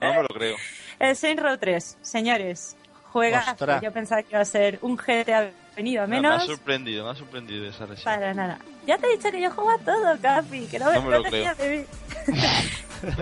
No 0.00 0.14
me 0.14 0.22
lo 0.22 0.28
creo. 0.28 0.56
El 0.98 1.16
Saint 1.16 1.40
Row 1.40 1.56
3, 1.58 1.98
señores, 2.02 2.76
juega. 3.12 3.44
Ostras. 3.52 3.82
Yo 3.82 3.92
pensaba 3.92 4.22
que 4.22 4.30
iba 4.32 4.40
a 4.40 4.44
ser 4.44 4.78
un 4.82 4.96
GTA 4.96 5.50
venido 5.76 6.02
a 6.02 6.06
Me- 6.06 6.20
Me 6.20 6.28
ha 6.28 6.30
menos. 6.32 6.46
sorprendido, 6.46 7.04
me 7.06 7.10
ha 7.12 7.14
sorprendido 7.14 7.64
esa 7.66 7.86
reseña. 7.86 8.04
Para 8.04 8.34
nada. 8.34 8.58
Ya 8.86 8.98
te 8.98 9.06
he 9.06 9.16
dicho 9.16 9.30
que 9.30 9.40
yo 9.40 9.50
juego 9.50 9.70
a 9.70 9.78
todo, 9.78 10.18
Capi, 10.20 10.66
que 10.66 10.78
no, 10.78 10.92
No 10.92 11.02
me 11.02 11.10
lo 11.18 11.22
creo. 11.24 11.54
de 11.54 11.78
mí. 11.78 12.34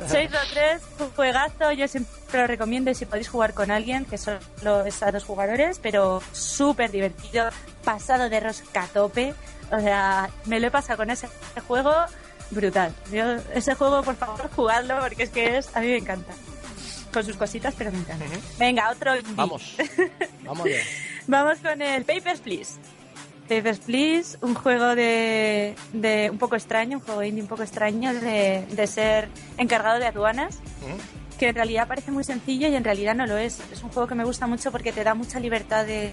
Saints 0.09 0.33
Row 0.33 0.43
3, 0.53 0.83
un 1.01 1.11
juegazo, 1.11 1.71
yo 1.73 1.87
siempre 1.87 2.41
lo 2.41 2.47
recomiendo 2.49 2.91
y 2.91 2.95
si 2.97 3.07
podéis 3.07 3.29
jugar 3.29 3.55
con 3.55 3.71
alguien, 3.71 4.05
que 4.07 4.19
solo 4.19 4.41
es 4.87 5.03
a 5.05 5.13
dos 5.13 5.25
jugadores, 5.25 5.79
pero 5.79 6.21
súper 6.33 6.91
divertido, 6.91 7.49
pasado 7.85 8.29
de 8.29 8.41
rosca 8.41 8.83
a 8.83 8.87
tope, 8.89 9.35
o 9.71 9.81
sea, 9.81 10.31
me 10.47 10.61
lo 10.61 10.67
he 10.69 10.71
pasado 10.71 10.97
con 10.99 11.11
ese 11.11 11.29
juego 11.67 11.93
brutal. 12.51 12.95
Yo, 13.13 13.37
ese 13.55 13.75
juego, 13.75 14.03
por 14.03 14.17
favor, 14.17 14.51
jugadlo 14.55 14.99
porque 15.01 15.25
es 15.25 15.31
que 15.31 15.59
es, 15.59 15.75
a 15.77 15.81
mí 15.81 15.89
me 15.89 15.99
encanta. 15.99 16.33
Con 17.13 17.25
sus 17.25 17.37
cositas, 17.37 17.75
pero 17.77 17.91
me 17.91 17.99
encanta. 17.99 18.25
Venga, 18.59 18.91
otro 18.91 19.17
indie. 19.17 19.35
Vamos, 19.35 19.77
vamos 21.27 21.59
con 21.59 21.81
el 21.81 22.05
Papers, 22.05 22.41
Please. 22.41 22.79
Papers, 23.49 23.79
Please, 23.79 24.37
un 24.43 24.55
juego 24.55 24.95
de, 24.95 25.75
de 25.95 26.29
un 26.31 26.37
poco 26.37 26.57
extraño, 26.57 26.99
un 26.99 27.05
juego 27.05 27.23
indie 27.23 27.43
un 27.43 27.49
poco 27.49 27.63
extraño 27.63 28.13
de, 28.13 28.67
de 28.71 28.87
ser 28.87 29.29
encargado 29.57 29.99
de 29.99 30.07
aduanas, 30.07 30.59
que 31.39 31.49
en 31.49 31.55
realidad 31.55 31.89
parece 31.89 32.11
muy 32.11 32.25
sencillo 32.25 32.69
y 32.69 32.75
en 32.75 32.85
realidad 32.85 33.15
no 33.15 33.27
lo 33.27 33.39
es. 33.39 33.59
Es 33.73 33.83
un 33.83 33.89
juego 33.89 34.07
que 34.07 34.15
me 34.15 34.25
gusta 34.25 34.47
mucho 34.47 34.71
porque 34.71 34.93
te 34.93 35.03
da 35.03 35.15
mucha 35.15 35.41
libertad 35.41 35.87
de... 35.87 36.13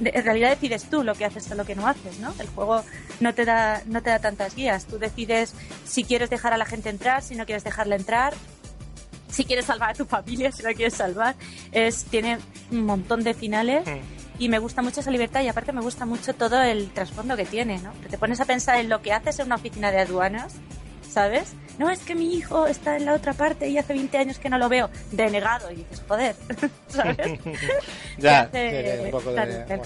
en 0.00 0.24
realidad 0.24 0.50
decides 0.50 0.84
tú 0.90 1.02
lo 1.02 1.14
que 1.14 1.24
haces 1.24 1.50
o 1.50 1.54
lo 1.54 1.64
que 1.64 1.74
no 1.74 1.86
haces, 1.86 2.18
¿no? 2.18 2.34
El 2.38 2.48
juego 2.48 2.84
no 3.20 3.34
te 3.34 3.44
da 3.44 3.82
no 3.86 4.02
te 4.02 4.10
da 4.10 4.18
tantas 4.18 4.54
guías. 4.54 4.86
Tú 4.86 4.98
decides 4.98 5.54
si 5.84 6.04
quieres 6.04 6.30
dejar 6.30 6.52
a 6.52 6.58
la 6.58 6.66
gente 6.66 6.90
entrar, 6.90 7.22
si 7.22 7.34
no 7.34 7.46
quieres 7.46 7.64
dejarla 7.64 7.96
entrar, 7.96 8.34
si 9.28 9.44
quieres 9.44 9.66
salvar 9.66 9.90
a 9.90 9.94
tu 9.94 10.04
familia, 10.04 10.52
si 10.52 10.62
la 10.62 10.74
quieres 10.74 10.94
salvar. 10.94 11.34
Es, 11.72 12.04
tiene 12.04 12.38
un 12.70 12.84
montón 12.84 13.22
de 13.24 13.34
finales 13.34 13.84
y 14.38 14.48
me 14.48 14.58
gusta 14.58 14.82
mucho 14.82 15.00
esa 15.00 15.10
libertad 15.10 15.42
y 15.42 15.48
aparte 15.48 15.72
me 15.72 15.80
gusta 15.80 16.04
mucho 16.04 16.34
todo 16.34 16.62
el 16.62 16.90
trasfondo 16.90 17.36
que 17.36 17.44
tiene, 17.44 17.78
¿no? 17.78 17.92
Que 18.02 18.08
te 18.08 18.18
pones 18.18 18.40
a 18.40 18.44
pensar 18.44 18.78
en 18.78 18.88
lo 18.88 19.02
que 19.02 19.12
haces 19.12 19.38
en 19.38 19.46
una 19.46 19.56
oficina 19.56 19.90
de 19.90 20.00
aduanas, 20.00 20.54
¿sabes? 21.16 21.54
No, 21.78 21.88
es 21.88 22.00
que 22.00 22.14
mi 22.14 22.34
hijo 22.34 22.66
está 22.66 22.98
en 22.98 23.06
la 23.06 23.14
otra 23.14 23.32
parte 23.32 23.66
y 23.70 23.78
hace 23.78 23.94
20 23.94 24.18
años 24.18 24.38
que 24.38 24.50
no 24.50 24.58
lo 24.58 24.68
veo. 24.68 24.90
Denegado. 25.12 25.70
Y 25.72 25.76
dices, 25.76 26.02
joder, 26.06 26.36
¿sabes? 26.88 27.16
Ya, 28.18 28.40
hace- 28.42 29.00
un 29.06 29.10
poco 29.10 29.32
de... 29.32 29.64
bueno. 29.66 29.82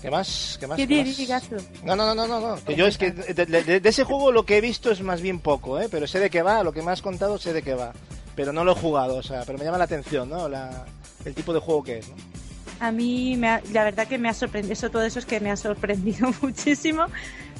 ¿Qué 0.00 0.08
más? 0.08 0.56
¿Qué 0.60 0.66
más? 0.68 0.76
¿Qué 0.76 0.86
¿Qué 0.86 1.26
más? 1.28 1.50
No, 1.82 1.96
no, 1.96 2.14
no, 2.14 2.28
no, 2.28 2.38
no. 2.40 2.64
Que 2.64 2.76
yo 2.76 2.86
es 2.86 2.96
que 2.96 3.10
de, 3.10 3.44
de- 3.44 3.80
de 3.80 3.88
ese 3.88 4.04
juego 4.04 4.30
lo 4.30 4.44
que 4.46 4.56
he 4.58 4.60
visto 4.60 4.92
es 4.92 5.02
más 5.02 5.20
bien 5.20 5.40
poco, 5.40 5.80
¿eh? 5.80 5.88
Pero 5.90 6.06
sé 6.06 6.20
de 6.20 6.30
qué 6.30 6.42
va, 6.42 6.62
lo 6.62 6.72
que 6.72 6.80
me 6.82 6.92
has 6.92 7.02
contado 7.02 7.36
sé 7.36 7.52
de 7.52 7.62
qué 7.62 7.74
va. 7.74 7.92
Pero 8.36 8.52
no 8.52 8.62
lo 8.64 8.70
he 8.72 8.76
jugado, 8.76 9.16
o 9.16 9.22
sea, 9.24 9.42
pero 9.44 9.58
me 9.58 9.64
llama 9.64 9.78
la 9.78 9.84
atención, 9.84 10.30
¿no? 10.30 10.48
La, 10.48 10.84
el 11.24 11.34
tipo 11.34 11.52
de 11.52 11.58
juego 11.58 11.82
que 11.82 11.98
es, 11.98 12.08
¿no? 12.08 12.14
A 12.78 12.92
mí, 12.92 13.36
me 13.36 13.48
ha- 13.48 13.62
la 13.72 13.82
verdad 13.84 14.06
que 14.06 14.16
me 14.16 14.28
ha 14.30 14.32
sorprendido, 14.32 14.72
eso, 14.74 14.90
todo 14.90 15.02
eso 15.02 15.18
es 15.18 15.26
que 15.26 15.40
me 15.40 15.50
ha 15.50 15.56
sorprendido 15.56 16.30
muchísimo, 16.40 17.04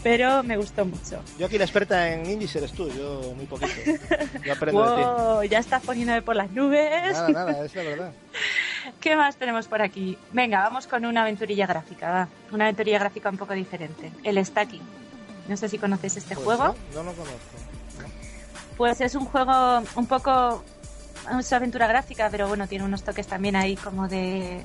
pero 0.03 0.43
me 0.43 0.57
gustó 0.57 0.85
mucho. 0.85 1.23
Yo 1.39 1.47
aquí 1.47 1.59
la 1.59 1.65
experta 1.65 2.11
en 2.11 2.29
indies 2.29 2.57
eres 2.57 2.73
tú, 2.73 2.89
yo 2.91 3.35
muy 3.37 3.47
poquito. 3.47 3.73
Yo 4.45 4.53
aprendo 4.53 5.41
de 5.41 5.47
ti. 5.47 5.53
Ya 5.53 5.59
estás 5.59 5.83
poniéndome 5.83 6.23
por 6.23 6.37
las 6.37 6.51
nubes. 6.51 7.13
Nada, 7.13 7.29
nada, 7.29 7.65
es 7.65 7.75
la 7.75 7.83
verdad. 7.83 8.13
¿Qué 9.01 9.17
más 9.17 9.37
tenemos 9.37 9.67
por 9.67 9.83
aquí? 9.83 10.17
Venga, 10.33 10.63
vamos 10.63 10.87
con 10.87 11.05
una 11.05 11.23
aventurilla 11.23 11.67
gráfica, 11.67 12.11
va. 12.11 12.29
Una 12.53 12.65
aventurilla 12.65 12.99
gráfica 12.99 13.29
un 13.29 13.37
poco 13.37 13.55
diferente. 13.55 14.11
El 14.25 14.45
Stacking. 14.45 14.83
No 15.49 15.57
sé 15.57 15.69
si 15.69 15.79
conoces 15.79 16.17
este 16.17 16.35
Pues 16.35 16.45
juego. 16.45 16.75
No, 16.95 17.03
no 17.03 17.11
lo 17.11 17.17
conozco. 17.17 17.39
Pues 18.77 19.01
es 19.01 19.15
un 19.15 19.27
juego 19.27 19.83
un 19.95 20.07
poco. 20.07 20.65
Es 21.39 21.53
aventura 21.53 21.87
gráfica, 21.87 22.29
pero 22.31 22.49
bueno, 22.49 22.67
tiene 22.67 22.85
unos 22.85 23.03
toques 23.03 23.27
también 23.27 23.57
ahí 23.57 23.77
como 23.77 24.09
de. 24.09 24.63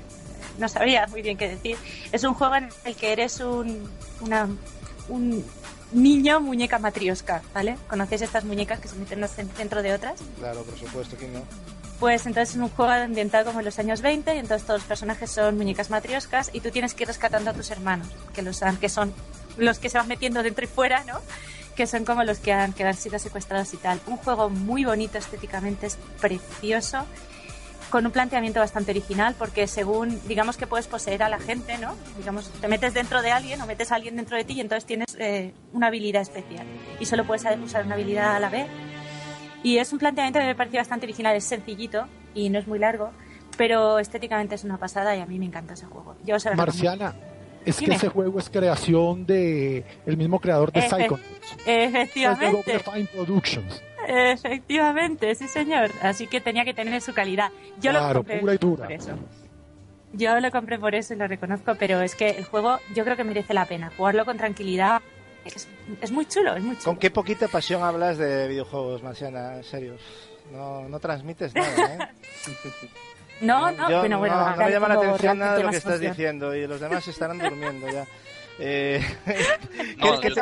No 0.57 0.69
sabría 0.69 1.05
muy 1.07 1.21
bien 1.21 1.37
qué 1.37 1.49
decir. 1.49 1.77
Es 2.11 2.23
un 2.23 2.33
juego 2.33 2.55
en 2.55 2.69
el 2.85 2.95
que 2.95 3.11
eres 3.11 3.39
un. 3.41 3.89
Una, 4.21 4.47
un 5.09 5.45
niño 5.91 6.39
muñeca 6.39 6.79
matriosca, 6.79 7.41
¿vale? 7.53 7.77
¿Conocéis 7.87 8.21
estas 8.21 8.43
muñecas 8.43 8.79
que 8.79 8.87
se 8.87 8.95
meten 8.95 9.19
unas 9.19 9.35
dentro 9.57 9.81
de 9.81 9.93
otras? 9.93 10.19
Claro, 10.39 10.63
por 10.63 10.77
supuesto, 10.77 11.17
que 11.17 11.27
no? 11.27 11.41
Pues 11.99 12.25
entonces 12.25 12.55
es 12.55 12.61
un 12.61 12.69
juego 12.69 12.91
ambientado 12.91 13.45
como 13.45 13.59
en 13.59 13.65
los 13.65 13.79
años 13.79 14.01
20 14.01 14.35
y 14.35 14.39
entonces 14.39 14.67
todos 14.67 14.81
los 14.81 14.87
personajes 14.87 15.31
son 15.31 15.55
muñecas 15.57 15.89
matrioscas 15.89 16.49
y 16.53 16.59
tú 16.59 16.69
tienes 16.69 16.93
que 16.93 17.03
ir 17.03 17.07
rescatando 17.07 17.51
a 17.51 17.53
tus 17.53 17.71
hermanos, 17.71 18.07
que 18.33 18.41
los 18.41 18.61
han, 18.63 18.77
que 18.77 18.89
son 18.89 19.13
los 19.57 19.79
que 19.79 19.89
se 19.89 19.97
van 19.97 20.07
metiendo 20.07 20.43
dentro 20.43 20.65
y 20.65 20.67
fuera, 20.67 21.03
¿no? 21.05 21.21
Que 21.75 21.87
son 21.87 22.03
como 22.03 22.23
los 22.23 22.39
que 22.39 22.51
han, 22.51 22.73
que 22.73 22.83
han 22.83 22.95
sido 22.95 23.17
secuestrados 23.17 23.73
y 23.73 23.77
tal. 23.77 24.01
Un 24.07 24.17
juego 24.17 24.49
muy 24.49 24.83
bonito 24.83 25.17
estéticamente, 25.17 25.87
es 25.87 25.97
precioso, 26.19 27.05
con 27.95 28.05
un 28.05 28.11
planteamiento 28.11 28.59
bastante 28.59 28.91
original 28.91 29.35
porque 29.39 29.67
según, 29.67 30.19
digamos 30.27 30.57
que 30.57 30.67
puedes 30.67 30.85
poseer 30.85 31.23
a 31.23 31.29
la 31.29 31.39
gente, 31.39 31.77
¿no? 31.77 31.95
Digamos, 32.17 32.49
te 32.59 32.67
metes 32.67 32.93
dentro 32.93 33.21
de 33.21 33.31
alguien 33.31 33.61
o 33.61 33.65
metes 33.65 33.89
a 33.93 33.95
alguien 33.95 34.17
dentro 34.17 34.35
de 34.35 34.43
ti 34.43 34.55
y 34.55 34.59
entonces 34.59 34.83
tienes 34.85 35.15
eh, 35.17 35.53
una 35.71 35.87
habilidad 35.87 36.21
especial 36.21 36.67
y 36.99 37.05
solo 37.05 37.23
puedes 37.23 37.45
usar 37.63 37.85
una 37.85 37.95
habilidad 37.95 38.35
a 38.35 38.39
la 38.41 38.49
vez. 38.49 38.67
Y 39.63 39.77
es 39.77 39.93
un 39.93 39.99
planteamiento 39.99 40.39
que 40.39 40.45
me 40.45 40.55
pareció 40.55 40.81
bastante 40.81 41.05
original, 41.05 41.37
es 41.37 41.45
sencillito 41.45 42.05
y 42.33 42.49
no 42.49 42.59
es 42.59 42.67
muy 42.67 42.79
largo, 42.79 43.11
pero 43.55 43.97
estéticamente 43.97 44.55
es 44.55 44.65
una 44.65 44.77
pasada 44.77 45.15
y 45.15 45.21
a 45.21 45.25
mí 45.25 45.39
me 45.39 45.45
encanta 45.45 45.75
ese 45.75 45.85
juego. 45.85 46.17
Yo 46.25 46.37
se 46.37 46.49
recomiendo. 46.49 46.73
Marciana, 46.73 47.15
es 47.65 47.77
Dime. 47.77 47.91
que 47.91 47.95
ese 47.95 48.09
juego 48.09 48.39
es 48.39 48.49
creación 48.49 49.25
de 49.25 49.85
el 50.05 50.17
mismo 50.17 50.41
creador 50.41 50.73
de 50.73 50.81
Efe- 50.81 50.89
Psychonauts. 50.97 51.23
Es 51.59 51.65
de 51.65 51.83
Efectivamente, 51.85 52.79
Fine 52.79 53.05
Productions. 53.15 53.81
Efectivamente, 54.07 55.33
sí 55.35 55.47
señor. 55.47 55.91
Así 56.01 56.27
que 56.27 56.41
tenía 56.41 56.63
que 56.65 56.73
tener 56.73 57.01
su 57.01 57.13
calidad. 57.13 57.51
Yo 57.79 57.91
lo 57.91 57.99
Claro, 57.99 58.19
compré 58.19 58.39
pura 58.39 58.53
y 58.53 58.57
dura. 58.57 58.83
por 58.83 58.91
eso. 58.93 59.11
Yo 60.13 60.39
lo 60.39 60.49
compré 60.51 60.79
por 60.79 60.95
eso 60.95 61.13
y 61.13 61.17
lo 61.17 61.27
reconozco, 61.27 61.75
pero 61.75 62.01
es 62.01 62.15
que 62.15 62.29
el 62.29 62.45
juego 62.45 62.79
yo 62.95 63.03
creo 63.03 63.17
que 63.17 63.23
merece 63.23 63.53
la 63.53 63.65
pena. 63.65 63.91
Jugarlo 63.97 64.23
con 64.25 64.37
tranquilidad 64.37 65.01
es, 65.43 65.67
es 66.01 66.11
muy 66.11 66.25
chulo, 66.25 66.55
es 66.55 66.63
muy 66.63 66.75
chulo. 66.75 66.85
¿Con 66.85 66.97
qué 66.97 67.11
poquita 67.11 67.47
pasión 67.49 67.83
hablas 67.83 68.17
de 68.17 68.47
videojuegos, 68.47 69.03
Marciana? 69.03 69.55
En 69.57 69.63
serio. 69.63 69.95
No, 70.51 70.87
no 70.87 70.99
transmites 70.99 71.53
nada, 71.55 71.95
¿eh? 71.95 71.97
No, 73.41 73.69
no, 73.71 73.89
Yo- 73.89 73.99
bueno, 73.99 74.17
bueno, 74.19 74.35
no, 74.35 74.51
no 74.51 74.55
me 74.65 74.71
llama 74.71 74.87
la 74.87 74.93
atención 74.93 75.37
nada 75.37 75.57
de 75.57 75.63
lo 75.63 75.69
que 75.69 75.75
estás 75.77 75.99
diciendo 75.99 76.55
y 76.55 76.65
los 76.67 76.79
demás 76.79 77.05
estarán 77.07 77.37
durmiendo 77.37 77.87
ya. 77.89 78.05
Eh, 78.57 79.01
No, 79.97 80.21
¿qué, 80.21 80.29
yo 80.29 80.35
te, 80.35 80.41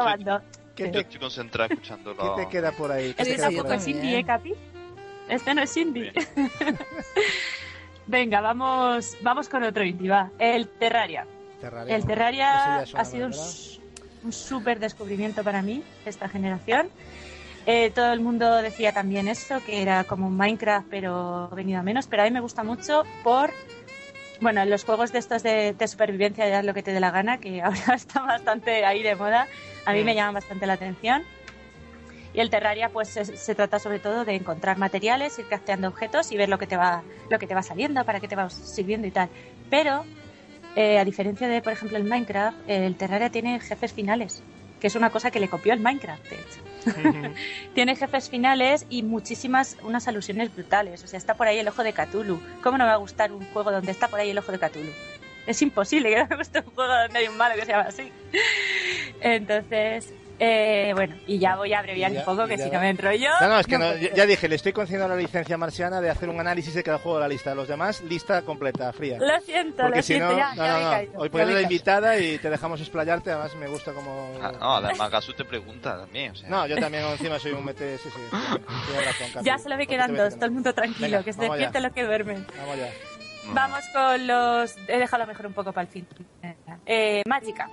Qué 0.76 0.86
Yo 0.86 0.91
te- 0.91 1.00
estoy 1.02 1.20
concentrado 1.20 1.70
escuchando 1.72 2.16
qué 2.18 2.44
te 2.44 2.50
queda 2.50 2.72
por 2.72 2.91
ahí? 2.91 3.14
¿Qué 3.14 3.22
Este 3.24 3.38
tampoco 3.38 3.74
es 3.74 3.88
indie, 3.88 4.20
¿eh, 4.20 4.24
Capi? 4.26 4.54
Este 5.30 5.54
no 5.54 5.62
es 5.62 5.78
indie. 5.78 6.12
Venga, 8.08 8.41
vamos, 8.41 9.18
vamos 9.22 9.48
con 9.48 9.64
otro 9.64 9.84
indie, 9.84 10.10
va. 10.10 10.32
El 10.40 10.68
Terraria. 10.68 11.26
Terraria, 11.62 11.95
El. 11.95 12.06
Terraria 12.06 12.80
ha 12.82 13.06
sido 13.06 13.30
un 14.24 14.32
súper 14.34 14.80
descubrimiento 14.80 15.44
para 15.44 15.62
mí, 15.62 15.84
esta 16.06 16.28
generación. 16.28 16.90
Eh, 17.66 17.91
todo 17.91 18.12
el 18.12 18.20
mundo 18.20 18.58
decía 18.58 18.91
también 18.91 19.30
eso, 19.30 19.62
que 19.66 19.82
era 19.82 20.04
como 20.04 20.28
un 20.28 20.36
Minecraft, 20.36 20.88
pero 20.90 21.48
venido 21.50 21.80
a 21.80 21.84
menos. 21.84 22.08
Pero 22.08 22.24
a 22.24 22.26
mí 22.26 22.32
me 22.32 22.41
gusta 22.41 22.64
mucho 22.64 23.04
por, 23.24 23.52
bueno, 24.44 24.64
los 24.65 24.84
juegos 24.84 25.11
de 25.11 25.20
estos 25.20 25.41
de, 25.44 25.74
de 25.74 25.88
supervivencia, 25.88 26.48
ya 26.48 26.61
lo 26.61 26.74
que 26.74 26.84
te 26.84 26.91
dé 26.94 26.99
la 26.99 27.11
gana, 27.11 27.40
que 27.40 27.61
ahora 27.64 27.95
está 27.95 28.22
bastante 28.22 28.86
ahí 28.86 29.02
de 29.02 29.15
moda, 29.15 29.48
a 29.86 29.94
mí 29.94 30.02
Mm. 30.02 30.06
me 30.06 30.15
llaman 30.15 30.34
bastante 30.36 30.68
la 30.68 30.74
atención. 30.74 31.24
Y 32.36 32.40
el 32.40 32.49
Terraria, 32.49 32.90
pues 32.90 33.10
se, 33.10 33.26
se 33.26 33.53
trata 33.56 33.78
sobre 33.80 33.99
todo 33.99 34.26
de 34.26 34.34
encontrar 34.36 34.78
materiales, 34.78 35.38
ir 35.38 35.45
crafteando 35.48 35.88
objetos 35.88 36.32
y 36.32 36.38
ver 36.38 36.49
lo 36.49 36.57
que 36.57 36.65
te 36.65 36.78
va, 36.78 37.03
lo 37.30 37.38
que 37.38 37.45
te 37.45 37.53
va 37.53 37.61
saliendo, 37.61 38.03
para 38.06 38.20
qué 38.20 38.28
te 38.28 38.36
va 38.36 38.49
sirviendo 38.49 39.06
y 39.07 39.11
tal. 39.11 39.30
Pero, 39.70 40.03
eh, 40.76 40.98
a 40.98 41.06
diferencia 41.06 41.48
de, 41.48 41.61
por 41.61 41.74
ejemplo, 41.74 41.95
el 41.98 42.06
Minecraft, 42.06 42.57
el 42.68 42.95
Terraria 42.98 43.30
tiene 43.30 43.60
jefes 43.60 43.94
finales, 43.94 44.41
que 44.84 44.88
es 44.88 44.95
una 44.95 45.11
cosa 45.11 45.31
que 45.31 45.39
le 45.39 45.47
copió 45.47 45.72
el 45.72 45.80
Minecraft, 45.80 46.26
de 46.30 46.35
hecho. 46.35 47.34
tiene 47.73 47.95
jefes 47.95 48.30
finales 48.30 48.85
y 48.89 49.01
muchísimas, 49.01 49.77
unas 49.81 50.10
alusiones 50.10 50.53
brutales. 50.53 51.01
O 51.05 51.07
sea, 51.07 51.18
está 51.18 51.35
por 51.35 51.47
ahí 51.47 51.57
el 51.57 51.69
ojo 51.69 51.85
de 51.85 51.93
Cthulhu. 51.93 52.41
¿Cómo 52.61 52.77
no 52.77 52.84
me 52.84 52.89
va 52.89 52.95
a 52.95 52.97
gustar 52.97 53.31
un 53.31 53.45
juego 53.53 53.72
donde 53.72 53.93
está 53.93 54.10
por 54.10 54.19
ahí 54.19 54.31
el 54.31 54.38
ojo 54.38 54.51
de 54.51 54.60
Cthulhu? 54.60 54.91
Es 55.47 55.61
imposible 55.61 56.10
que 56.10 56.18
no 56.18 56.27
me 56.27 56.35
guste 56.35 56.60
un 56.60 56.76
juego 56.76 56.93
donde 56.93 57.18
hay 57.18 57.30
un 57.30 57.38
malo 57.38 57.55
que 57.55 57.61
se 57.61 57.72
llama 57.72 57.85
así. 57.88 58.11
Entonces, 59.22 60.14
Eh, 60.45 60.91
bueno, 60.94 61.15
y 61.26 61.40
ya 61.40 61.56
voy 61.56 61.74
a 61.74 61.80
abreviar 61.80 62.11
ya- 62.11 62.20
un 62.20 62.26
poco, 62.26 62.45
que 62.48 62.57
si 62.57 62.68
va. 62.68 62.76
no 62.76 62.80
me 62.82 62.90
enrollo. 62.90 63.30
No, 63.40 63.48
no, 63.48 63.60
es 63.60 63.65
que 63.68 63.78
no, 63.78 63.86
puedo. 63.86 63.98
ya, 63.99 64.14
ya 64.14 64.26
dije, 64.26 64.49
le 64.49 64.56
estoy 64.56 64.74
concediendo 64.74 65.07
la 65.07 65.15
licencia 65.15 65.57
marciana 65.57 66.02
de 66.02 66.10
hacer 66.10 66.28
un 66.28 66.40
análisis 66.40 66.74
de 66.74 66.84
cada 66.84 66.98
juego 66.98 67.18
de 67.18 67.22
la 67.24 67.28
lista. 67.30 67.56
Los 67.56 67.68
demás, 67.70 68.02
lista 68.02 68.41
completa, 68.41 68.91
fría. 68.91 69.18
Lo 69.20 69.40
siento, 69.41 69.84
Porque 69.84 69.98
lo 69.98 70.03
si 70.03 70.14
siento, 70.15 70.32
no, 70.32 70.38
ya, 70.38 70.49
no, 70.49 70.56
ya 70.65 70.72
no, 70.74 70.78
me 70.80 70.84
caído, 70.95 71.14
Hoy 71.20 71.30
me 71.32 71.45
la 71.45 71.61
invitada 71.61 72.18
y 72.20 72.38
te 72.40 72.49
dejamos 72.49 72.82
explayarte. 72.82 73.32
Además, 73.32 73.56
me 73.56 73.68
gusta 73.68 73.94
como. 73.94 74.38
Ah, 74.41 74.52
no, 74.60 74.76
además 74.76 75.10
Gasu 75.11 75.32
te 75.34 75.45
pregunta 75.45 75.98
también. 75.98 76.32
O 76.32 76.36
sea, 76.36 76.49
No, 76.49 76.68
yo 76.68 76.78
también 76.78 77.06
encima 77.06 77.40
soy 77.40 77.53
un 77.53 77.64
mete. 77.64 77.98
Sí, 77.99 78.10
sí. 78.10 78.20
Tienes 78.88 79.06
razón. 79.20 79.44
Ya 79.45 79.57
solo 79.57 79.78
me 79.78 79.88
quedan 79.88 80.14
dos, 80.15 80.36
todo 80.36 80.45
el 80.48 80.52
mundo 80.52 80.74
tranquilo, 80.74 81.07
Venga, 81.20 81.24
que 81.24 81.32
se 81.32 81.40
vamos 81.40 81.56
despierte 81.57 81.78
allá. 81.78 81.88
los 81.88 81.95
que 81.95 82.03
duermen. 82.03 82.45
Vamos 82.57 82.78
ya. 82.78 82.90
Vamos 83.53 83.84
con 83.94 84.26
los... 84.28 84.76
He 84.88 84.98
dejado 84.99 85.24
lo 85.24 85.28
mejor 85.28 85.45
un 85.48 85.53
poco 85.53 85.74
para 85.74 85.86
el 85.86 85.90
fin. 85.91 86.07
Eh, 86.86 87.22
Magica, 87.28 87.70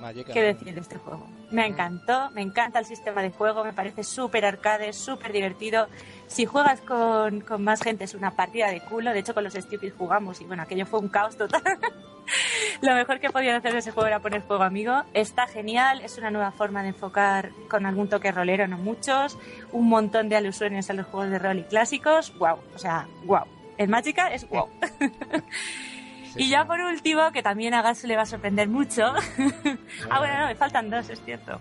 Magica. 0.00 0.32
¿qué 0.32 0.42
decir 0.42 0.74
de 0.74 0.80
este 0.80 0.96
juego? 0.96 1.26
Me 1.50 1.66
encantó, 1.66 2.30
me 2.30 2.42
encanta 2.42 2.78
el 2.78 2.84
sistema 2.84 3.22
de 3.22 3.30
juego, 3.30 3.64
me 3.64 3.72
parece 3.72 4.04
súper 4.04 4.44
arcade, 4.44 4.92
súper 4.92 5.32
divertido. 5.32 5.88
Si 6.26 6.46
juegas 6.46 6.80
con, 6.80 7.40
con 7.40 7.62
más 7.64 7.82
gente 7.82 8.04
es 8.04 8.14
una 8.14 8.30
partida 8.30 8.68
de 8.70 8.80
culo, 8.80 9.12
de 9.12 9.18
hecho 9.18 9.34
con 9.34 9.44
los 9.44 9.54
Stupid 9.54 9.92
jugamos 9.96 10.40
y 10.40 10.44
bueno, 10.44 10.62
aquello 10.62 10.86
fue 10.86 11.00
un 11.00 11.08
caos 11.08 11.36
total. 11.36 11.62
Lo 12.80 12.94
mejor 12.94 13.20
que 13.20 13.30
podían 13.30 13.56
hacer 13.56 13.72
de 13.72 13.80
ese 13.80 13.90
juego 13.90 14.06
era 14.06 14.20
poner 14.20 14.42
juego 14.42 14.62
amigo. 14.62 15.02
Está 15.12 15.46
genial, 15.46 16.00
es 16.02 16.16
una 16.18 16.30
nueva 16.30 16.52
forma 16.52 16.82
de 16.82 16.88
enfocar 16.88 17.50
con 17.68 17.86
algún 17.86 18.08
toque 18.08 18.32
rolero, 18.32 18.66
no 18.66 18.78
muchos. 18.78 19.38
Un 19.72 19.88
montón 19.88 20.28
de 20.28 20.36
alusiones 20.36 20.88
a 20.90 20.94
los 20.94 21.06
juegos 21.06 21.30
de 21.30 21.38
rol 21.38 21.58
y 21.58 21.64
clásicos. 21.64 22.36
Wow, 22.38 22.58
o 22.74 22.78
sea, 22.78 23.06
wow. 23.24 23.44
El 23.76 23.88
Magica 23.88 24.32
es 24.32 24.48
wow. 24.48 24.68
Sí, 26.32 26.40
y 26.40 26.44
sí. 26.44 26.48
ya 26.50 26.64
por 26.64 26.80
último, 26.80 27.30
que 27.32 27.42
también 27.42 27.74
a 27.74 27.82
Gas 27.82 28.04
le 28.04 28.16
va 28.16 28.22
a 28.22 28.26
sorprender 28.26 28.68
mucho. 28.68 29.02
ah, 30.10 30.18
bueno, 30.18 30.40
no, 30.40 30.46
me 30.46 30.54
faltan 30.54 30.90
dos, 30.90 31.08
es 31.10 31.20
cierto. 31.24 31.58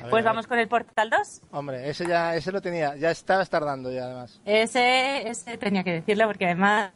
Ver, 0.00 0.10
Pues 0.10 0.24
vamos 0.24 0.46
con 0.46 0.58
el 0.58 0.68
Portal 0.68 1.10
2. 1.10 1.42
Hombre, 1.50 1.88
ese 1.88 2.06
ya 2.06 2.34
ese 2.36 2.52
lo 2.52 2.60
tenía. 2.60 2.94
Ya 2.96 3.10
estabas 3.10 3.50
tardando 3.50 3.90
ya, 3.90 4.04
además. 4.04 4.40
Ese, 4.44 5.28
ese 5.28 5.58
tenía 5.58 5.82
que 5.82 5.92
decirlo 5.92 6.26
porque 6.26 6.44
además 6.46 6.92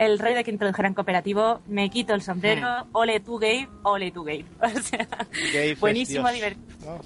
el 0.00 0.18
rey 0.18 0.34
de 0.34 0.42
que 0.44 0.50
introdujeran 0.50 0.94
cooperativo, 0.94 1.60
me 1.66 1.90
quito 1.90 2.14
el 2.14 2.22
sombrero, 2.22 2.86
ole 2.92 3.20
tu 3.20 3.38
Gabe, 3.38 3.68
ole 3.82 4.10
tu 4.10 4.24
Gabe. 4.24 4.46
O 4.62 4.80
sea, 4.80 5.06
Gabe 5.52 5.74
buenísimo, 5.74 6.26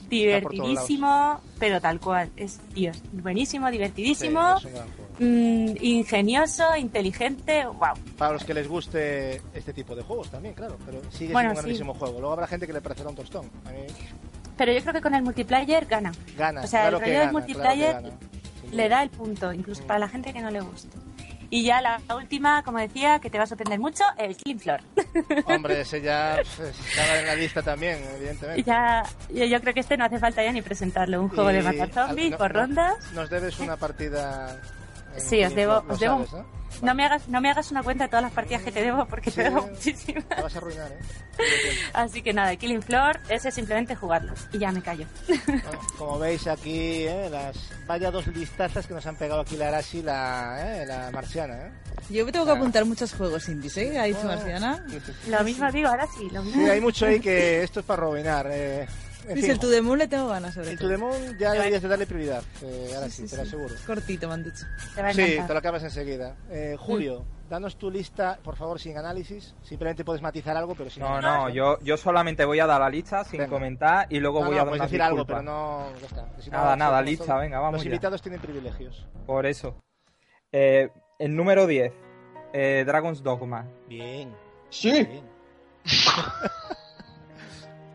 divertidísimo, 0.09 1.41
pero 1.59 1.81
tal 1.81 1.99
cual, 1.99 2.31
es 2.37 2.61
Dios. 2.73 3.03
Buenísimo, 3.13 3.69
divertidísimo, 3.69 4.61
Sí, 4.61 4.69
es 5.19 5.21
un 5.21 5.35
gran 5.35 5.67
juego. 5.67 5.81
mm, 5.81 5.85
ingenioso, 5.85 6.77
inteligente, 6.77 7.67
wow. 7.67 7.95
Para 8.19 8.33
los 8.33 8.45
que 8.45 8.55
les 8.55 8.69
guste 8.69 9.41
este 9.55 9.73
tipo 9.73 9.95
de 9.95 10.03
juegos 10.03 10.31
también, 10.31 10.55
claro. 10.55 10.77
Pero 10.87 11.01
sigue 11.11 11.33
Bueno, 11.33 11.51
siendo 11.51 11.51
un 11.51 11.57
sí. 11.57 11.63
grandísimo 11.63 11.95
juego. 11.95 12.19
Luego 12.21 12.33
habrá 12.33 12.47
gente 12.47 12.67
que 12.67 12.73
le 12.73 12.81
parecerá 12.81 13.09
un 13.11 13.17
tostón. 13.17 13.51
A 13.67 13.71
mí 13.71 13.79
Pero 14.57 14.73
yo 14.73 14.81
creo 14.81 14.93
que 14.95 15.01
con 15.01 15.15
el 15.15 15.23
multiplayer 15.23 15.87
gana. 15.87 16.13
gana. 16.37 16.63
O 16.63 16.67
sea, 16.67 16.83
claro 16.83 16.97
el 16.99 17.03
rollo 17.05 17.21
del 17.21 17.33
multiplayer 17.33 17.91
claro 17.91 18.09
gana, 18.09 18.19
le 18.73 18.89
da 18.89 19.03
el 19.03 19.11
punto, 19.11 19.53
incluso 19.53 19.85
para 19.87 19.99
la 20.01 20.09
gente 20.09 20.33
que 20.33 20.41
no 20.41 20.51
le 20.51 20.61
guste. 20.61 20.97
Y 21.51 21.63
ya 21.63 21.81
la 21.81 22.01
última, 22.17 22.65
como 22.65 22.79
decía, 22.79 23.21
que 23.21 23.31
te 23.31 23.39
va 23.39 23.45
a 23.45 23.47
sorprender 23.47 23.79
mucho, 23.79 24.03
el 24.19 24.37
Killing 24.37 24.59
Floor. 24.59 24.81
Hombre, 25.47 25.83
ese 25.83 26.01
ya 26.01 26.37
pf, 26.39 26.63
estaba 26.71 27.19
en 27.21 27.27
la 27.27 27.35
lista 27.37 27.63
también, 27.63 27.99
evidentemente. 28.17 28.63
Ya, 28.65 29.05
yo, 29.33 29.45
yo 29.45 29.61
creo 29.61 29.73
que 29.75 29.81
este 29.81 29.97
no 29.97 30.05
hace 30.05 30.19
falta 30.19 30.43
ya 30.43 30.51
ni 30.51 30.63
presentarlo. 30.63 31.21
Un 31.23 31.29
juego 31.29 31.51
Y 31.53 31.55
de 31.55 31.63
matar 31.63 31.91
zombies 32.09 32.31
no- 32.33 32.39
por 32.39 32.53
rondas. 32.53 32.95
Nos 33.13 33.31
debes 33.31 33.61
una 33.61 33.77
partida. 33.77 34.59
Sí, 35.19 35.45
os 35.45 35.55
debo- 35.55 35.85
os 35.89 35.99
debo- 36.01 36.27
sabes, 36.27 36.33
¿no? 36.33 36.55
No 36.83 36.93
me, 36.93 37.05
hagas, 37.05 37.29
no 37.29 37.41
me 37.41 37.49
hagas 37.51 37.71
una 37.71 37.85
cuenta 37.85 38.05
de 38.05 38.09
todas 38.11 38.25
las 38.25 38.33
partidas 38.33 38.63
que 38.63 38.73
te 38.73 38.83
debo 38.83 39.07
porque 39.07 39.31
Sí, 39.31 39.37
te 39.37 39.45
debo 39.45 39.63
muchísimas. 39.69 40.27
Te 40.29 40.43
vas 40.43 40.55
a 40.57 40.59
arruinar, 40.59 40.91
¿eh? 40.91 40.99
Así 41.95 42.21
que 42.21 42.33
nada, 42.33 42.57
Killing 42.57 42.83
Floor, 42.83 43.21
ese 43.29 43.51
es 43.51 43.55
simplemente 43.55 43.95
jugarlo. 43.95 44.35
Y 44.53 44.59
ya 44.59 44.73
me 44.73 44.83
callo. 44.83 45.07
Bueno, 45.47 45.63
como 45.97 46.19
veis 46.19 46.49
aquí, 46.49 47.05
¿eh? 47.07 47.29
las 47.31 47.57
vaya 47.87 48.11
dos 48.11 48.27
listazas 48.27 48.89
que 48.89 48.95
nos 48.95 49.07
han 49.07 49.15
pegado 49.15 49.43
aquí 49.43 49.57
la 49.57 49.69
Arashi 49.69 49.99
y 49.99 50.03
la, 50.03 50.57
¿eh? 50.83 50.85
la 50.87 51.11
Marciana. 51.13 51.55
¿eh? 51.69 51.71
Yo 52.11 52.27
me 52.27 52.33
tengo 52.33 52.45
que 52.45 52.53
apuntar 52.53 52.85
muchos 52.85 53.15
juegos 53.15 53.49
indies, 53.49 53.77
¿eh? 53.77 53.97
Ha 53.99 54.05
dicho 54.05 54.25
Marciana. 54.25 54.85
Sí, 54.89 54.99
sí, 55.07 55.13
sí. 55.25 55.31
Lo 55.31 55.45
mismo 55.45 55.71
digo, 55.71 55.89
ahora 55.89 56.09
sí, 56.19 56.29
lo 56.33 56.43
mismo. 56.43 56.61
Sí, 56.65 56.69
hay 56.71 56.81
mucho 56.81 57.07
ahí 57.07 57.21
que 57.21 57.63
esto 57.63 57.81
es 57.81 57.87
para 57.87 58.03
robinar. 58.03 58.49
Eh. 58.51 58.87
En 59.27 59.35
Dice 59.37 59.41
fin, 59.47 59.51
el 59.53 59.59
To 59.59 59.71
The 59.71 59.81
Moon 59.83 59.99
le 59.99 60.07
tengo 60.09 60.29
ganas 60.29 60.53
sobre 60.55 60.71
el 60.71 60.79
todo. 60.79 60.99
Moon 60.99 61.39
ya 61.39 61.53
deberías 61.53 61.81
de 61.83 61.89
darle 61.89 62.07
prioridad. 62.07 62.43
eh, 62.63 62.93
ahora 62.95 63.09
sí, 63.09 63.27
Sí, 63.27 63.31
te 63.31 63.37
lo 63.39 63.43
sí. 63.45 63.49
aseguro. 63.49 63.75
Cortito, 63.87 64.29
me 64.29 64.35
han 64.35 64.45
dicho. 64.45 64.65
Te 64.95 65.03
va 65.03 65.09
a 65.09 65.13
Sí, 65.15 65.39
te 65.47 65.53
lo 65.53 65.59
acabas 65.59 65.83
enseguida. 65.83 66.37
Eh, 66.51 66.77
Julio, 66.79 67.21
Mm. 67.23 67.49
danos 67.49 67.77
tu 67.77 67.91
lista, 67.91 68.39
por 68.43 68.57
favor, 68.57 68.79
sin 68.79 68.99
análisis. 68.99 69.55
Simplemente 69.63 70.05
puedes 70.05 70.21
matizar 70.21 70.57
algo, 70.57 70.75
pero 70.75 70.91
sin 70.91 71.03
No, 71.03 71.17
análisis, 71.17 71.43
no, 71.43 71.49
yo, 71.49 71.79
yo 71.83 71.97
solamente 71.97 72.45
voy 72.45 72.61
a 72.61 72.67
dar 72.67 72.81
la 72.83 72.91
lista 72.91 73.25
sin 73.25 73.39
Venga. 73.39 73.51
comentar 73.51 74.07
y 74.11 74.21
luego 74.21 74.41
No, 74.41 74.47
voy 74.47 74.57
no, 74.57 74.61
a 74.61 74.65
dar 74.65 74.69
puedes 74.69 74.81
una 74.81 74.85
decir 74.87 75.03
algo, 75.03 75.19
disculpa. 75.19 75.41
pero 75.41 75.53
no... 75.53 75.87
ya 76.01 76.07
está, 76.07 76.43
si 76.43 76.51
no, 76.51 76.57
Nada, 76.59 76.77
nada, 76.77 76.99
somos- 76.99 77.05
lista, 77.11 77.25
somos- 77.27 77.41
venga, 77.41 77.59
vamos 77.61 77.73
Los 77.75 77.83
ya. 77.85 77.89
invitados 77.89 78.21
tienen 78.23 78.41
privilegios. 78.41 79.07
Por 79.27 79.47
eso. 79.47 79.75
Eh, 80.53 80.91
el 81.19 81.35
número 81.35 81.67
10, 81.67 81.93
eh, 82.53 82.85
Dragon's 82.87 83.23
Dogma. 83.23 83.67
Bien. 83.89 84.35
Sí. 84.69 84.91
bien. 85.05 85.25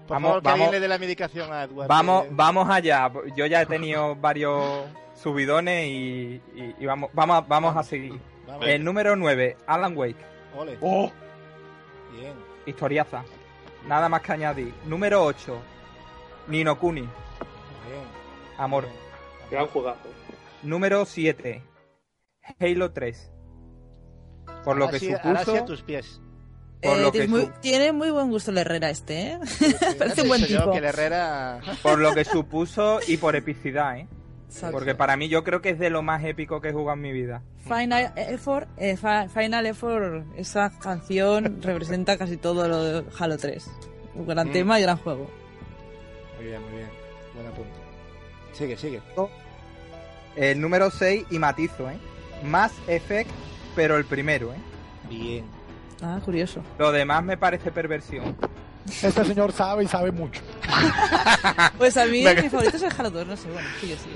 por 0.10 0.16
Vamos, 0.16 0.30
favor, 0.30 0.42
que 0.42 0.50
vamos. 0.50 0.66
alguien 0.66 0.72
le 0.72 0.80
dé 0.80 0.88
la 0.88 0.98
medicación 0.98 1.54
a 1.54 1.64
Edward. 1.64 1.88
Vamos, 1.88 2.26
vamos 2.32 2.68
allá. 2.70 3.12
Yo 3.36 3.46
ya 3.46 3.62
he 3.62 3.66
tenido 3.68 4.16
varios 4.16 4.86
subidones 5.14 5.86
y, 5.88 6.42
y- 6.56 6.76
y 6.80 6.86
vamos, 6.88 7.10
vamos, 7.14 7.38
a- 7.38 7.42
vamos 7.42 7.78
a 7.78 7.84
seguir. 7.84 8.20
vamos. 8.48 8.66
El 8.66 8.84
número 8.84 9.16
9, 9.16 9.56
Alan 9.68 9.96
Wake. 9.96 10.18
Ole. 10.58 10.78
Oh, 10.82 11.12
Bien. 12.18 12.34
Historiaza. 12.66 13.24
Nada 13.88 14.10
más 14.10 14.22
que 14.22 14.32
añadir. 14.34 14.74
Número 14.86 15.24
8, 15.24 15.58
Nino 16.48 16.78
Kuni. 16.80 17.02
Bien. 17.02 17.12
Amor. 18.58 18.86
bien. 18.86 18.96
gran 19.52 19.68
jugazo. 19.68 20.10
Número 20.64 21.06
7, 21.06 21.62
Halo 22.60 22.92
3. 22.92 23.32
Por 24.64 24.76
lo 24.78 24.90
que 24.90 24.96
Arashi 24.98 25.46
supuso. 25.46 25.56
a 25.64 25.66
tus 25.66 25.82
pies. 25.84 26.20
Por 26.82 26.98
Eh, 26.98 27.02
lo 27.02 27.12
tiene, 27.12 27.26
que 27.28 27.32
muy, 27.32 27.42
su- 27.42 27.52
tiene 27.62 27.92
muy 27.92 28.10
buen 28.12 28.30
gusto 28.30 28.52
el 28.52 28.58
Herrera 28.60 28.90
este, 28.90 29.32
¿eh? 29.34 29.40
Sí, 29.46 29.76
Parece 30.00 30.22
un 30.22 30.28
buen 30.30 30.46
tipo. 30.46 30.72
que 30.72 30.78
el 30.78 30.86
Herrera... 30.86 31.60
Por 31.84 32.00
lo 32.00 32.14
que 32.14 32.24
supuso 32.26 33.00
y 33.08 33.18
por 33.18 33.36
epicidad, 33.36 33.98
¿eh? 33.98 34.08
Exacto. 34.48 34.78
Porque 34.78 34.96
para 34.96 35.16
mí 35.18 35.28
yo 35.30 35.44
creo 35.44 35.62
que 35.62 35.70
es 35.72 35.80
de 35.80 35.90
lo 35.90 36.02
más 36.02 36.24
épico 36.24 36.60
que 36.62 36.70
he 36.70 36.74
jugado 36.74 36.96
en 36.96 37.02
mi 37.02 37.12
vida. 37.12 37.42
Final 37.66 38.14
Effort, 38.16 38.68
eh, 38.78 38.98
Final 38.98 39.66
Effort, 39.68 40.26
esa 40.38 40.72
canción 40.80 41.60
representa 41.62 42.18
casi 42.18 42.38
todo 42.38 42.68
lo 42.68 42.84
de 42.84 43.04
Halo 43.20 43.38
3. 43.38 43.70
Un 44.16 44.26
gran 44.26 44.48
Mm. 44.50 44.52
tema 44.54 44.80
y 44.80 44.82
gran 44.84 44.98
juego. 44.98 45.30
Muy 46.38 46.46
bien, 46.48 46.62
muy 46.64 46.72
bien. 46.78 46.90
Buen 47.36 47.48
apunte. 47.48 47.72
Sigue, 48.54 48.76
sigue. 48.78 49.02
El 50.36 50.60
número 50.62 50.90
6 50.90 51.26
y 51.30 51.38
matizo, 51.40 51.90
¿eh? 51.90 51.98
Mass 52.44 52.72
Effect, 52.88 53.30
pero 53.76 53.98
el 53.98 54.06
primero, 54.06 54.54
¿eh? 54.54 54.58
Bien. 55.10 55.46
Ah, 56.02 56.20
curioso. 56.24 56.62
Lo 56.78 56.92
demás 56.92 57.24
me 57.24 57.38
parece 57.38 57.72
perversión. 57.72 58.36
Este 59.04 59.24
señor 59.26 59.52
sabe 59.52 59.84
y 59.84 59.88
sabe 59.88 60.12
mucho. 60.12 60.42
Pues 61.78 61.96
a 61.98 62.06
mí 62.06 62.24
mi 62.42 62.50
favorito 62.50 62.78
es 62.78 62.84
el 62.84 62.92
Halo 62.98 63.10
2, 63.10 63.28
no 63.28 63.38
sé, 63.38 63.50
bueno, 63.50 63.68
sigue, 63.80 63.96
sigue. 63.98 64.16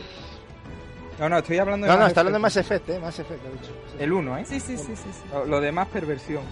No, 1.19 1.29
no, 1.29 1.37
estoy 1.37 1.57
hablando 1.57 1.85
de 1.87 1.93
No, 1.93 1.99
no, 1.99 2.07
está 2.07 2.21
hablando 2.21 2.39
de 2.39 2.41
Mass 2.41 2.57
Effect. 2.57 2.89
Effect, 2.89 2.97
¿eh? 2.97 3.05
Mass 3.05 3.19
Effect, 3.19 3.43
lo 3.43 3.49
he 3.49 3.53
dicho. 3.53 3.71
Sí. 3.91 3.97
El 3.99 4.13
1, 4.13 4.37
¿eh? 4.37 4.45
Sí, 4.45 4.59
sí, 4.59 4.77
sí, 4.77 4.95
sí. 4.95 5.09
sí. 5.11 5.21
Lo, 5.31 5.45
lo 5.45 5.61
demás 5.61 5.87
perversión. 5.87 6.43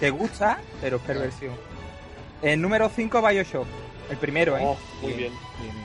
Te 0.00 0.10
gusta, 0.10 0.58
pero 0.80 0.96
es 0.96 1.02
perversión. 1.02 1.54
El 2.42 2.60
número 2.60 2.90
5, 2.94 3.26
Bioshock. 3.26 3.66
El 4.10 4.16
primero, 4.18 4.56
¿eh? 4.58 4.62
Oh, 4.62 4.76
muy 5.00 5.12
bien. 5.12 5.32
Bien, 5.60 5.72
bien. 5.72 5.84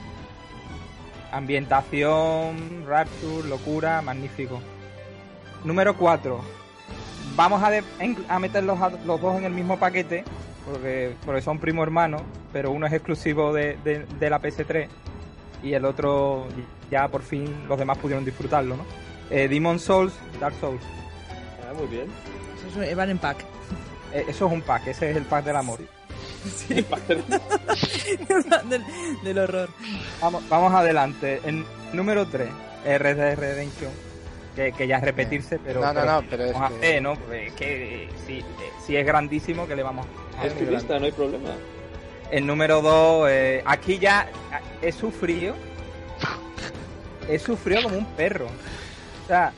Ambientación, 1.32 2.84
Rapture, 2.86 3.48
locura, 3.48 4.02
magnífico. 4.02 4.60
Número 5.64 5.96
4. 5.96 6.59
Vamos 7.36 7.62
a, 7.62 7.70
de- 7.70 7.82
a 8.28 8.38
meter 8.38 8.64
los, 8.64 8.78
los 9.06 9.20
dos 9.20 9.38
en 9.38 9.44
el 9.44 9.52
mismo 9.52 9.78
paquete, 9.78 10.24
porque, 10.66 11.14
porque 11.24 11.40
son 11.42 11.58
primo 11.58 11.82
hermanos, 11.82 12.22
pero 12.52 12.70
uno 12.70 12.86
es 12.86 12.92
exclusivo 12.92 13.52
de, 13.52 13.76
de- 13.84 14.04
de 14.04 14.30
la 14.30 14.40
PS3 14.40 14.88
y 15.62 15.72
el 15.74 15.84
otro 15.84 16.46
ya 16.90 17.06
por 17.08 17.22
fin 17.22 17.66
los 17.68 17.78
demás 17.78 17.98
pudieron 17.98 18.24
disfrutarlo, 18.24 18.76
¿no? 18.76 18.84
Eh, 19.30 19.46
Demon 19.48 19.78
Souls, 19.78 20.12
Dark 20.40 20.54
Souls. 20.60 20.82
Ah, 21.68 21.72
muy 21.76 21.86
bien. 21.86 22.06
Eso 22.68 22.82
es- 22.82 22.96
van 22.96 23.10
en 23.10 23.18
pack. 23.18 23.38
Eh, 24.12 24.24
eso 24.28 24.46
es 24.46 24.52
un 24.52 24.62
pack, 24.62 24.88
ese 24.88 25.10
es 25.10 25.16
el 25.16 25.24
pack 25.24 25.44
del 25.44 25.56
amor. 25.56 25.78
del, 28.68 28.84
del 29.22 29.38
horror. 29.38 29.68
Vamos, 30.20 30.42
vamos 30.48 30.72
adelante. 30.74 31.40
El 31.44 31.64
número 31.92 32.26
3, 32.26 32.48
Red 32.84 33.16
Dead 33.16 33.38
Redemption. 33.38 33.90
Que, 34.56 34.72
que 34.72 34.86
ya 34.86 34.96
es 34.96 35.02
repetirse, 35.04 35.58
pero. 35.58 35.80
No, 35.80 35.92
no, 35.92 36.04
no, 36.04 36.22
pero 36.28 36.44
es 36.44 36.52
vamos 36.52 36.70
a 36.70 36.80
que- 36.80 36.86
hacer, 36.88 37.02
¿no? 37.02 37.14
Pues 37.14 37.46
es 37.48 37.52
que 37.54 38.04
eh, 38.04 38.08
si, 38.26 38.38
eh, 38.38 38.44
si 38.84 38.96
es 38.96 39.06
grandísimo, 39.06 39.66
que 39.68 39.76
le 39.76 39.82
vamos 39.82 40.06
a 40.38 40.46
Es 40.46 40.54
tu 40.58 40.64
lista, 40.64 40.98
no 40.98 41.04
hay 41.04 41.12
problema. 41.12 41.50
El 42.32 42.46
número 42.46 42.82
2, 42.82 43.30
aquí 43.64 43.98
ya 43.98 44.28
eh, 44.82 44.88
he 44.88 44.92
sufrido. 44.92 45.54
He 47.28 47.38
sufrido 47.38 47.82
como 47.84 47.96
un 47.98 48.06
perro. 48.16 48.46
O 48.46 49.26
sea, 49.28 49.52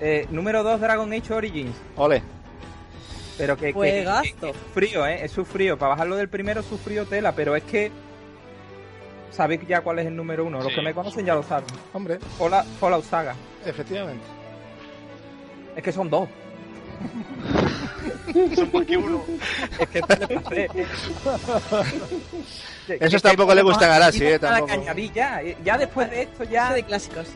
eh, 0.00 0.26
número 0.30 0.62
2, 0.62 0.80
Dragon 0.80 1.12
Age 1.12 1.32
Origins. 1.34 1.76
Ole. 1.96 2.22
Pero 3.36 3.56
que, 3.56 3.66
que, 3.66 3.72
Juegazo. 3.72 4.22
que- 4.22 4.32
que 4.34 4.46
he 4.50 4.52
sufrido, 4.52 5.06
¿eh? 5.08 5.24
He 5.24 5.28
sufrido. 5.28 5.76
Para 5.76 5.90
bajarlo 5.90 6.14
del 6.16 6.28
primero, 6.28 6.62
sufrido 6.62 7.04
tela, 7.04 7.32
pero 7.32 7.56
es 7.56 7.64
que 7.64 7.90
¿Sabéis 9.34 9.62
ya 9.66 9.80
cuál 9.80 9.98
es 9.98 10.06
el 10.06 10.14
número 10.14 10.44
uno? 10.44 10.58
Los 10.58 10.68
Sí. 10.68 10.76
que 10.76 10.82
me 10.82 10.94
conocen 10.94 11.26
ya 11.26 11.34
lo 11.34 11.42
saben. 11.42 11.64
Hombre, 11.92 12.18
Fallout, 12.38 12.64
Fallout 12.78 13.04
Saga. 13.04 13.34
efectivamente. 13.66 14.24
Es 15.76 15.82
que 15.82 15.92
son 15.92 16.08
dos. 16.08 16.28
Son 18.54 18.70
más 18.72 18.86
que 18.86 18.96
uno. 18.96 19.22
Es 19.80 19.88
que 19.88 20.02
te 20.02 20.34
lo 20.34 20.40
sé. 20.48 20.68
Eso 23.00 23.20
tampoco 23.20 23.54
le 23.54 23.62
gusta 23.62 23.86
a 23.86 23.88
Galaxy, 23.88 24.24
eh, 24.24 24.38
tampoco. 24.38 24.66
que 24.66 24.72
añadir 24.72 25.12
ya. 25.12 25.40
Ya 25.64 25.78
después 25.78 26.10
de 26.10 26.22
esto, 26.22 26.44
Ya 26.44 26.68
ya 26.68 26.74
de 26.74 26.82
clásicos. 26.84 27.28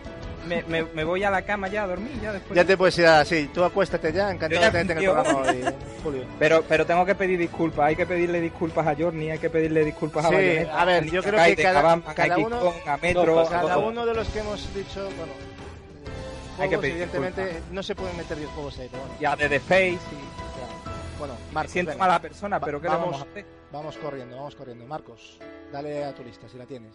Me, 0.49 0.63
me, 0.65 0.83
me 0.85 1.05
voy 1.05 1.23
a 1.23 1.31
la 1.31 1.43
cama 1.43 1.69
ya 1.69 1.85
a 1.85 1.87
dormir. 1.87 2.13
Ya 2.23 2.33
después. 2.33 2.57
Ya 2.57 2.65
te 2.65 2.77
puedes 2.77 2.99
ir 2.99 3.07
así, 3.07 3.49
tú 3.53 3.63
acuéstate 3.63 4.13
ya, 4.13 4.31
encantado 4.31 4.65
de 4.65 4.71
tenerte 4.71 4.93
en 4.93 4.99
el 4.99 5.05
programa 5.05 5.39
hoy, 5.51 5.65
Julio. 6.03 6.25
Pero, 6.39 6.65
pero 6.69 6.87
tengo 6.87 7.05
que 7.07 7.15
pedir 7.15 7.39
disculpas. 7.39 7.87
Hay 7.87 7.97
que 7.97 8.07
pedirle 8.07 8.41
disculpas 8.41 8.87
a 8.87 8.95
Journey, 8.97 9.31
hay 9.31 9.39
que 9.39 9.51
pedirle 9.51 9.85
disculpas 9.85 10.25
a 10.25 10.29
Sí, 10.29 10.35
Bayonetta, 10.35 10.81
a 10.81 10.85
ver, 10.85 11.05
yo 11.11 11.23
creo 11.23 11.45
que 11.45 11.57
cada- 11.63 11.93
a 11.93 11.97
uno- 12.39 12.75
a 12.87 12.97
Metro. 12.97 13.27
No 13.27 13.35
pasa 13.45 13.61
Cada 13.61 13.79
uno 13.79 14.07
de 14.07 14.15
los 14.15 14.29
que 14.29 14.39
hemos 14.41 14.75
dicho, 14.75 15.03
bueno, 15.17 15.33
Hay 16.59 16.69
que 16.69 16.79
pedir 16.79 16.93
evidentemente 16.95 17.45
disculpas. 17.45 17.73
no 17.73 17.83
se 17.83 17.95
pueden 17.95 18.17
meter 18.17 18.37
10 18.39 18.51
juegos 18.51 18.79
ahí, 18.79 18.89
pero 18.91 19.03
bueno, 19.05 19.21
Ya 19.21 19.37
de 19.37 19.49
The 19.49 19.61
Face. 19.61 19.93
Y, 19.93 21.19
bueno, 21.19 21.35
me 21.49 21.53
Marcos, 21.55 21.73
siento 21.73 21.91
venga, 21.93 22.05
mala 22.07 22.21
persona, 22.21 22.61
pero 22.61 22.81
¿qué 22.81 22.89
vamos. 22.89 23.07
le 23.07 23.11
vamos 23.13 23.27
a 23.27 23.31
hacer? 23.31 23.47
vamos 23.73 23.97
corriendo, 23.99 24.37
vamos 24.37 24.55
corriendo. 24.57 24.85
Marcos, 24.87 25.39
dale 25.73 26.05
a 26.05 26.15
tu 26.15 26.23
lista 26.25 26.49
si 26.49 26.57
la 26.59 26.65
tienes. 26.67 26.95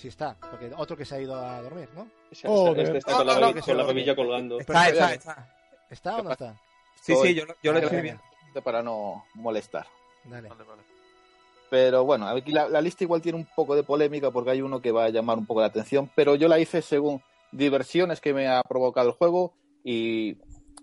Si 0.00 0.08
está, 0.08 0.34
porque 0.40 0.70
otro 0.76 0.96
que 0.96 1.04
se 1.04 1.14
ha 1.16 1.20
ido 1.20 1.34
a 1.36 1.60
dormir, 1.60 1.88
¿no? 1.94 2.08
Este, 2.30 2.48
este 2.82 2.98
está 2.98 3.16
con 3.18 3.26
la, 3.26 3.52
con 3.52 3.76
la 3.76 3.84
babilla 3.84 4.16
colgando. 4.16 4.58
Está, 4.58 4.88
está, 4.88 5.12
está. 5.14 5.54
¿Está 5.90 6.16
o 6.16 6.22
no 6.22 6.32
está? 6.32 6.58
Sí, 7.02 7.14
sí, 7.22 7.34
yo, 7.34 7.44
lo- 7.44 7.54
yo 7.62 7.72
lo 7.72 7.74
Vale, 7.74 7.84
estoy 7.84 7.96
vale. 7.98 8.02
viendo. 8.02 8.62
Para 8.64 8.82
no 8.82 9.24
molestar. 9.34 9.86
Dale. 10.24 10.48
Vale, 10.48 10.64
vale. 10.64 10.82
Pero 11.68 12.04
bueno, 12.04 12.26
aquí 12.28 12.50
la, 12.50 12.68
la 12.68 12.80
lista 12.80 13.04
igual 13.04 13.20
tiene 13.20 13.36
un 13.38 13.46
poco 13.54 13.76
de 13.76 13.82
polémica 13.82 14.30
porque 14.30 14.50
hay 14.52 14.62
uno 14.62 14.80
que 14.80 14.90
va 14.90 15.04
a 15.04 15.08
llamar 15.10 15.36
un 15.38 15.44
poco 15.46 15.60
la 15.60 15.66
atención, 15.66 16.10
pero 16.14 16.34
yo 16.34 16.48
la 16.48 16.58
hice 16.58 16.80
según 16.80 17.20
diversiones 17.52 18.20
que 18.22 18.32
me 18.32 18.48
ha 18.48 18.62
provocado 18.62 19.08
el 19.10 19.14
juego 19.14 19.52
y 19.84 20.36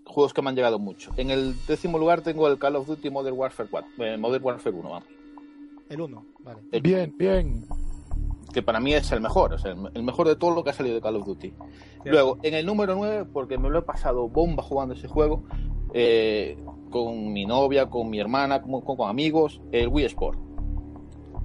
juegos 0.06 0.32
que 0.32 0.42
me 0.42 0.50
han 0.50 0.54
llegado 0.56 0.78
mucho. 0.78 1.10
En 1.16 1.30
el 1.30 1.54
décimo 1.66 1.98
lugar 1.98 2.20
tengo 2.22 2.46
el 2.46 2.58
Call 2.58 2.76
of 2.76 2.86
Duty 2.86 3.10
Modern 3.10 3.36
Warfare 3.36 3.68
4, 3.68 3.90
eh, 4.04 4.16
Modern 4.16 4.44
Warfare 4.44 4.76
1, 4.76 4.88
vamos, 4.88 5.08
El 5.90 6.00
1, 6.00 6.26
vale. 6.38 6.60
El- 6.70 6.80
Bien, 6.82 7.12
bien. 7.18 7.66
Que 8.52 8.62
para 8.62 8.80
mí 8.80 8.94
es 8.94 9.10
el 9.12 9.20
mejor, 9.20 9.52
o 9.54 9.58
sea, 9.58 9.74
el, 9.94 10.02
mejor 10.02 10.26
de 10.28 10.36
todo 10.36 10.54
lo 10.54 10.64
que 10.64 10.70
ha 10.70 10.72
salido 10.72 10.94
de 10.94 11.00
Call 11.02 11.16
of 11.16 11.26
Duty. 11.26 11.52
Luego, 12.04 12.38
en 12.42 12.54
el 12.54 12.64
número 12.66 12.94
9, 12.94 13.26
porque 13.32 13.58
me 13.58 13.68
lo 13.70 13.78
he 13.80 13.82
pasado 13.82 14.28
bomba 14.28 14.62
jugando 14.62 14.94
ese 14.94 15.08
juego, 15.08 15.44
eh, 15.94 16.56
con 16.90 17.32
mi 17.32 17.44
novia, 17.44 17.90
con 17.90 18.08
mi 18.08 18.18
hermana, 18.20 18.62
con, 18.62 18.80
con- 18.80 18.96
con 18.96 19.08
amigos, 19.10 19.60
el 19.72 19.88
Wii 19.88 20.06
Sport. 20.06 20.38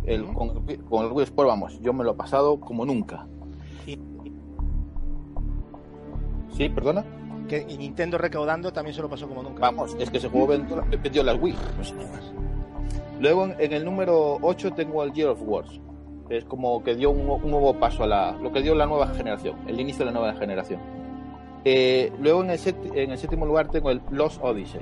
El, 0.06 0.26
con, 0.34 0.64
el, 0.68 0.84
con 0.86 1.06
el 1.06 1.12
Wii 1.12 1.24
Sport, 1.26 1.48
vamos, 1.50 1.80
yo 1.82 1.94
me 1.94 2.04
lo 2.04 2.12
he 2.12 2.16
pasado 2.16 2.60
como 2.60 2.86
nunca. 2.86 3.28
Sí, 6.56 6.70
perdona. 6.70 7.04
Que 7.48 7.66
Nintendo 7.66 8.18
recaudando 8.18 8.72
también 8.72 8.96
se 8.96 9.02
lo 9.02 9.10
pasó 9.10 9.28
como 9.28 9.44
nunca. 9.44 9.60
Vamos, 9.60 9.96
es 10.00 10.10
que 10.10 10.18
ese 10.18 10.30
juego 10.30 10.48
vendió, 10.48 10.84
vendió 11.02 11.24
las 11.24 11.42
Wii. 11.42 11.54
más. 11.78 11.94
Luego 13.20 13.46
en, 13.58 13.74
el 13.74 13.84
número 13.86 14.38
8 14.42 14.74
tengo 14.74 15.04
el 15.04 15.14
Year 15.14 15.30
of 15.30 15.42
Wars. 15.44 15.80
Es 16.34 16.46
como 16.46 16.84
que 16.84 16.96
dio 16.96 17.12
un, 17.12 17.30
un 17.30 17.52
nuevo 17.52 17.74
paso 17.80 18.04
a 18.04 18.08
la. 18.08 18.32
lo 18.32 18.52
que 18.52 18.62
dio 18.62 18.74
la 18.76 18.86
nueva 18.86 19.08
generación, 19.10 19.56
el 19.68 19.80
inicio 19.80 20.00
de 20.00 20.12
la 20.12 20.20
nueva 20.20 20.34
generación. 20.34 20.80
Eh, 21.66 22.12
luego 22.20 22.44
en 22.44 22.50
el, 22.50 22.58
sét- 22.60 22.92
en 22.96 23.12
el 23.12 23.18
séptimo 23.18 23.46
lugar 23.46 23.70
tengo 23.70 23.92
el 23.92 24.02
Lost 24.12 24.40
Odyssey. 24.44 24.82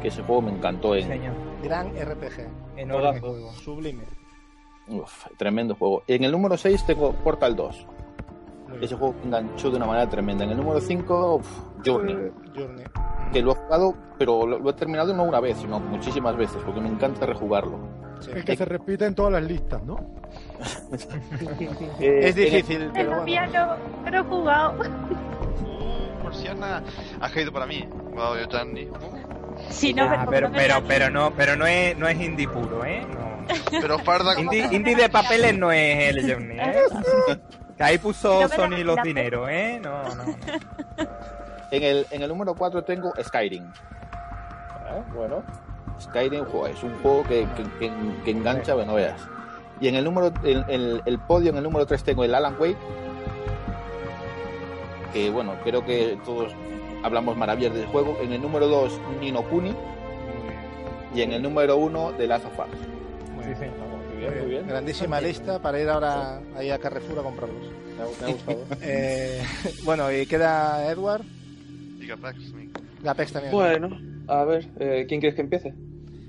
Que 0.00 0.08
ese 0.08 0.22
juego 0.22 0.42
me 0.42 0.50
encantó 0.52 0.96
en. 0.96 1.06
Señor, 1.06 1.32
Gran 1.62 1.88
RPG. 1.94 2.48
enorme 2.76 3.20
juego. 3.20 3.52
Sublime. 3.52 4.02
Uf, 4.88 5.26
tremendo 5.36 5.76
juego. 5.76 6.02
En 6.08 6.24
el 6.24 6.32
número 6.32 6.56
6 6.56 6.84
tengo 6.86 7.12
Portal 7.12 7.54
2. 7.54 7.86
Muy 8.64 8.72
bien. 8.72 8.84
Ese 8.84 8.96
juego 8.96 9.14
me 9.20 9.26
enganchó 9.26 9.70
de 9.70 9.76
una 9.76 9.86
manera 9.86 10.10
tremenda. 10.10 10.42
En 10.44 10.50
el 10.50 10.56
número 10.56 10.80
5, 10.80 11.40
Journey. 11.86 12.16
Journey. 12.56 12.84
Que 13.32 13.40
lo 13.42 13.52
he 13.52 13.54
jugado, 13.54 13.94
pero 14.18 14.44
lo, 14.44 14.58
lo 14.58 14.70
he 14.70 14.72
terminado 14.72 15.14
no 15.14 15.22
una 15.22 15.38
vez, 15.38 15.56
sino 15.58 15.78
muchísimas 15.78 16.36
veces, 16.36 16.60
porque 16.66 16.80
me 16.80 16.88
encanta 16.88 17.24
rejugarlo. 17.26 17.78
Sí. 18.22 18.30
El 18.34 18.44
que 18.44 18.56
se 18.56 18.64
repite 18.64 19.04
en 19.06 19.14
todas 19.14 19.32
las 19.32 19.42
listas, 19.42 19.82
¿no? 19.82 19.96
Eh, 22.00 22.20
Es 22.28 22.34
difícil, 22.34 22.90
pero 22.94 23.08
bueno. 23.10 23.24
piano, 23.24 23.76
pero 24.04 24.18
he 24.20 24.22
jugado. 24.22 24.74
Uh, 24.80 26.24
Marciana. 26.24 26.82
Has 27.20 27.32
caído 27.32 27.52
para 27.52 27.66
mí. 27.66 27.86
Wow, 28.14 28.36
yo 28.36 28.48
tan 28.48 28.74
Sí, 29.70 29.92
no, 29.92 30.04
Ah, 30.04 30.26
pero, 30.28 30.50
pero, 30.52 30.82
pero 30.86 31.10
no, 31.10 31.32
pero 31.34 31.56
no 31.56 31.66
es, 31.66 31.96
no 31.96 32.08
es 32.08 32.18
indie 32.20 32.48
puro, 32.48 32.84
¿eh? 32.84 33.04
No. 33.06 33.32
Pero 33.70 33.98
farda 33.98 34.34
como. 34.34 34.52
Indie, 34.52 34.76
indie 34.76 34.96
de 34.96 35.08
papeles 35.08 35.56
no 35.58 35.70
es 35.72 36.16
el 36.16 36.30
Journey, 36.30 36.58
¿eh? 36.58 36.74
Que 37.76 37.82
ahí 37.82 37.98
puso 37.98 38.42
No 38.42 38.48
Sony 38.48 38.82
los 38.84 38.96
la- 38.96 39.02
dineros, 39.02 39.48
¿eh? 39.50 39.80
No, 39.82 40.02
no. 40.14 40.24
En 41.70 41.82
el, 41.82 42.06
en 42.10 42.22
el 42.22 42.28
número 42.28 42.54
4 42.54 42.82
tengo 42.84 43.12
Skyrim. 43.22 43.70
Ah, 44.12 45.00
bueno. 45.14 45.42
Skyrim 46.00 46.44
jo, 46.44 46.66
es 46.66 46.82
un 46.82 46.94
juego 47.02 47.22
que, 47.24 47.46
que, 47.56 47.62
que- 47.78 47.92
que 48.24 48.30
engancha, 48.30 48.74
bueno, 48.74 48.94
veas. 48.94 49.20
Y 49.80 49.88
en 49.88 49.96
el 49.96 50.04
número 50.04 50.32
el, 50.44 50.64
el- 50.68 51.02
el 51.04 51.18
podio, 51.18 51.50
en 51.50 51.56
el 51.56 51.62
número 51.64 51.86
3 51.86 52.02
tengo 52.04 52.24
el 52.24 52.34
Alan 52.34 52.54
Wake. 52.58 52.76
Que 55.12 55.30
bueno, 55.30 55.54
creo 55.62 55.84
que 55.84 56.18
todos 56.24 56.52
hablamos 57.02 57.36
maravillas 57.36 57.74
del 57.74 57.86
juego. 57.86 58.16
En 58.22 58.32
el 58.32 58.40
número 58.40 58.66
2, 58.68 58.98
Nino 59.20 59.42
Kuni. 59.42 59.74
Y 61.14 61.20
en 61.22 61.32
el 61.32 61.42
número 61.42 61.76
1, 61.76 62.12
The 62.16 62.26
Last 62.26 62.46
of 62.46 62.58
Us. 62.58 63.30
Muy 63.34 63.44
Sí. 63.44 63.50
Muy 63.60 64.16
bien, 64.30 64.38
muy 64.40 64.50
bien. 64.50 64.66
Grandísima 64.68 65.20
lista 65.20 65.58
para 65.60 65.80
ir 65.80 65.88
ahora 65.88 66.40
ahí 66.56 66.70
a 66.70 66.78
Carrefour 66.78 67.18
a 67.18 67.22
comprarlos. 67.22 67.60
Me 67.96 68.02
ha, 68.02 68.06
me 68.20 68.30
ha 68.30 68.34
gustado. 68.34 68.58
Eh, 68.82 69.42
bueno, 69.84 70.10
y 70.12 70.24
queda 70.26 70.90
Edward. 70.90 71.22
Y 72.00 72.06
Gapax, 72.06 72.38
mi- 72.54 72.70
Gapex 73.02 73.32
también. 73.32 73.52
Bueno, 73.52 73.88
a 74.28 74.44
ver, 74.44 74.68
eh, 74.78 75.04
¿quién 75.08 75.20
quieres 75.20 75.34
que 75.34 75.42
empiece? 75.42 75.74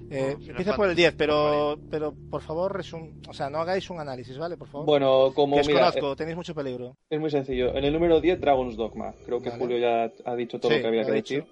Eh, 0.10 0.36
empieza 0.40 0.76
por 0.76 0.86
el 0.90 0.92
Fantasy. 0.96 0.96
10, 0.96 1.16
pero, 1.16 1.80
pero 1.90 2.14
por 2.30 2.42
favor, 2.42 2.76
resum... 2.76 3.14
o 3.28 3.34
sea, 3.34 3.50
no 3.50 3.60
hagáis 3.60 3.90
un 3.90 4.00
análisis, 4.00 4.38
¿vale? 4.38 4.58
Por 4.58 4.68
favor. 4.68 4.86
Bueno, 4.86 5.32
como 5.34 5.56
que 5.56 5.62
os 5.62 5.68
mira, 5.68 5.80
conozco, 5.80 6.16
tenéis 6.16 6.38
mucho 6.38 6.54
peligro. 6.54 6.90
eh, 7.10 7.16
es 7.16 7.20
muy 7.20 7.32
sencillo. 7.32 7.76
En 7.76 7.84
el 7.84 7.94
número 7.94 8.22
10, 8.22 8.40
Dragon's 8.40 8.76
Dogma. 8.76 9.14
Creo 9.26 9.42
que 9.42 9.50
Vale. 9.50 9.62
Julio 9.62 9.78
ya 9.80 10.12
ha 10.26 10.36
dicho 10.36 10.60
todo 10.60 10.70
Sí, 10.72 10.78
lo 10.78 10.82
que 10.84 10.88
había 10.88 11.04
que 11.06 11.12
decir. 11.14 11.46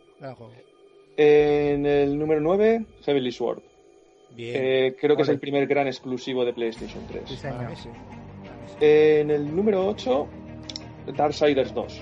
En 1.17 1.85
el 1.85 2.17
número 2.19 2.39
9, 2.41 2.85
Heavenly 3.03 3.31
Sword. 3.31 3.61
Bien. 4.35 4.55
Eh, 4.57 4.95
creo 4.99 5.15
que 5.15 5.23
es 5.23 5.29
el 5.29 5.39
primer 5.39 5.65
gran 5.67 5.87
exclusivo 5.87 6.45
de 6.45 6.53
PlayStation 6.53 7.03
3. 7.07 7.23
Sí, 7.27 7.47
mí 7.47 7.75
sí. 7.75 7.89
En 8.79 9.29
el 9.31 9.55
número 9.55 9.87
8, 9.87 10.27
Darksiders 11.17 11.73
2. 11.73 12.01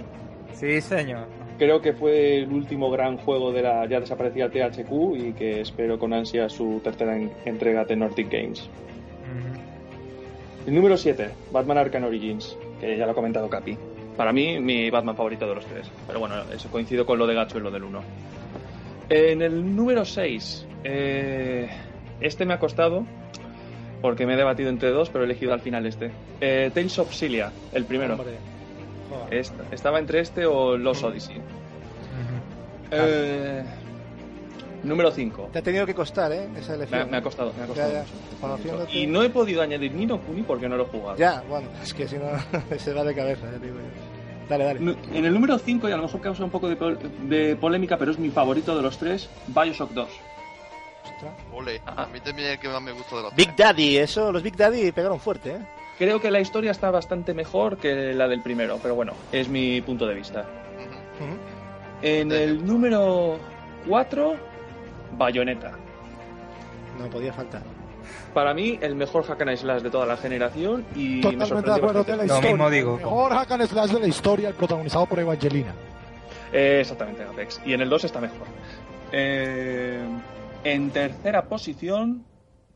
Sí, 0.54 0.82
señor. 0.82 1.28
Creo 1.60 1.82
que 1.82 1.94
fue 1.94 2.38
el 2.38 2.50
último 2.52 2.90
gran 2.90 3.18
juego 3.18 3.52
de 3.52 3.62
la 3.62 3.86
ya 3.86 4.00
desaparecida 4.00 4.50
THQ 4.50 4.92
y 5.18 5.34
que 5.34 5.62
espero 5.62 6.00
con 6.00 6.14
ansia 6.14 6.50
su 6.50 6.80
tercera 6.84 7.16
en- 7.16 7.32
entrega 7.46 7.84
de 7.86 7.96
Nordic 7.98 8.32
Games. 8.32 8.68
El 10.66 10.74
número 10.76 10.98
7, 10.98 11.30
Batman 11.52 11.78
Arkham 11.80 12.06
Origins, 12.06 12.56
que 12.80 12.98
ya 12.98 13.06
lo 13.06 13.12
ha 13.12 13.16
comentado 13.16 13.50
Capi. 13.50 13.78
Para 14.16 14.32
mí, 14.34 14.60
mi 14.60 14.90
Batman 14.90 15.16
favorito 15.16 15.48
de 15.48 15.56
los 15.56 15.66
tres. 15.66 15.90
Pero 16.08 16.20
bueno, 16.20 16.36
eso 16.54 16.70
coincido 16.70 17.06
con 17.06 17.18
lo 17.20 17.26
de 17.28 17.34
Gacho 17.36 17.58
y 17.58 17.62
lo 17.62 17.72
del 17.72 17.84
1. 17.84 18.02
En 19.10 19.42
el 19.42 19.76
número 19.76 20.06
6, 20.06 20.66
este 20.84 22.46
me 22.46 22.54
ha 22.54 22.60
costado, 22.60 23.06
porque 24.02 24.26
me 24.26 24.34
he 24.34 24.38
debatido 24.38 24.70
entre 24.70 24.92
dos, 24.92 25.10
pero 25.10 25.24
he 25.24 25.26
elegido 25.26 25.54
al 25.54 25.62
final 25.62 25.86
este. 25.86 26.12
Eh, 26.42 26.70
Tales 26.74 27.00
of 27.00 27.14
Cilia, 27.14 27.52
el 27.74 27.86
primero. 27.86 28.14
Hombre. 28.16 28.34
Est- 29.32 29.54
estaba 29.72 30.00
entre 30.00 30.20
este 30.22 30.46
o 30.46 30.78
Los 30.78 31.04
Odyssey. 31.04 31.38
Ujú. 31.38 31.44
Eh, 32.92 33.64
número 34.84 35.12
5. 35.12 35.50
Te 35.52 35.60
ha 35.60 35.62
tenido 35.62 35.86
que 35.86 35.94
costar, 35.94 36.32
¿eh? 36.32 36.50
Esa 36.58 36.70
Me, 36.72 36.76
elección. 36.78 37.02
ha- 37.02 37.06
me 37.06 37.18
ha 37.18 37.22
costado, 37.22 37.54
me 37.58 37.64
ha 37.64 37.68
costado. 37.68 37.92
Ya, 37.92 38.04
ya. 38.04 38.48
mucho. 38.48 38.88
Y 38.92 39.08
no 39.08 39.22
he 39.24 39.30
podido 39.30 39.62
añadir 39.62 39.94
Nino 39.94 40.20
Kuni 40.22 40.44
porque 40.44 40.68
no 40.70 40.78
lo 40.78 40.84
he 40.84 40.88
jugado. 40.88 41.18
Ya, 41.18 41.44
bueno, 41.50 41.68
es 41.84 41.94
que 41.94 42.08
si 42.08 42.16
no 42.18 42.24
se 42.78 42.94
va 42.94 43.04
de 43.04 43.14
cabeza, 43.16 43.46
ya 43.52 43.60
te 43.60 43.66
digo 43.66 43.78
yo. 43.78 44.48
Dale, 44.50 44.64
dale. 44.64 44.96
En 45.14 45.26
el 45.26 45.34
número 45.34 45.60
5, 45.60 45.88
y 45.88 45.92
a 45.92 45.98
lo 45.98 46.04
mejor 46.04 46.22
causa 46.22 46.44
un 46.44 46.50
poco 46.50 46.68
de, 46.70 46.76
pol- 46.76 46.98
de 47.30 47.56
polémica, 47.56 47.98
pero 47.98 48.10
es 48.12 48.18
mi 48.18 48.30
favorito 48.32 48.76
de 48.76 48.82
los 48.82 48.98
tres, 48.98 49.30
Bioshock 49.48 49.92
2. 49.92 50.10
Ostras. 51.04 51.34
Ole, 51.54 51.82
a 51.86 52.08
mí 52.08 52.20
también 52.22 52.48
es 52.48 52.54
el 52.56 52.60
que 52.60 52.68
más 52.70 52.82
me 52.82 52.92
gusta 52.92 53.18
de 53.18 53.22
los 53.24 53.36
Big 53.36 53.54
tres. 53.56 53.58
Daddy, 53.58 53.98
eso, 53.98 54.32
los 54.32 54.42
Big 54.42 54.56
Daddy 54.56 54.92
pegaron 54.92 55.20
fuerte, 55.20 55.52
¿eh? 55.52 55.60
Creo 56.00 56.20
que 56.22 56.32
la 56.32 56.40
historia 56.40 56.72
está 56.72 56.90
bastante 56.90 57.34
mejor 57.34 57.78
que 57.78 58.14
la 58.14 58.28
del 58.28 58.42
primero, 58.42 58.80
pero 58.82 58.96
bueno, 58.96 59.14
es 59.32 59.50
mi 59.50 59.82
punto 59.82 60.08
de 60.08 60.16
vista. 60.16 60.46
En 62.02 62.32
el 62.32 62.66
número 62.66 63.38
4, 63.88 64.34
Bayonetta. 65.18 65.74
No 66.98 67.10
podía 67.10 67.34
faltar. 67.34 67.62
Para 68.34 68.54
mí, 68.54 68.80
el 68.82 68.96
mejor 68.96 69.24
hack 69.26 69.42
and 69.42 69.58
slash 69.58 69.82
de 69.82 69.90
toda 69.90 70.06
la 70.06 70.16
generación 70.16 70.86
y 70.96 71.18
me 71.18 71.22
Totalmente 71.22 71.40
de 71.44 71.46
sorprendió 71.48 71.76
acuerdo 71.76 72.04
de 72.06 72.12
la 72.12 72.18
Lo 72.18 72.26
historia. 72.26 72.50
mismo 72.52 72.70
digo. 72.70 72.92
El 72.96 73.04
Mejor 73.04 73.32
hack 73.34 73.52
and 73.52 73.68
slash 73.68 73.90
de 73.92 74.00
la 74.00 74.08
historia, 74.08 74.48
el 74.50 74.56
protagonizado 74.56 75.06
por 75.06 75.20
Evangelina. 75.20 75.74
Eh, 76.54 76.78
exactamente, 76.82 77.24
Apex. 77.24 77.62
Y 77.66 77.74
en 77.74 77.82
el 77.82 77.90
2 77.90 78.06
está 78.06 78.22
mejor. 78.22 78.48
Eh, 79.12 80.00
en 80.64 80.90
tercera 80.92 81.44
posición, 81.44 82.24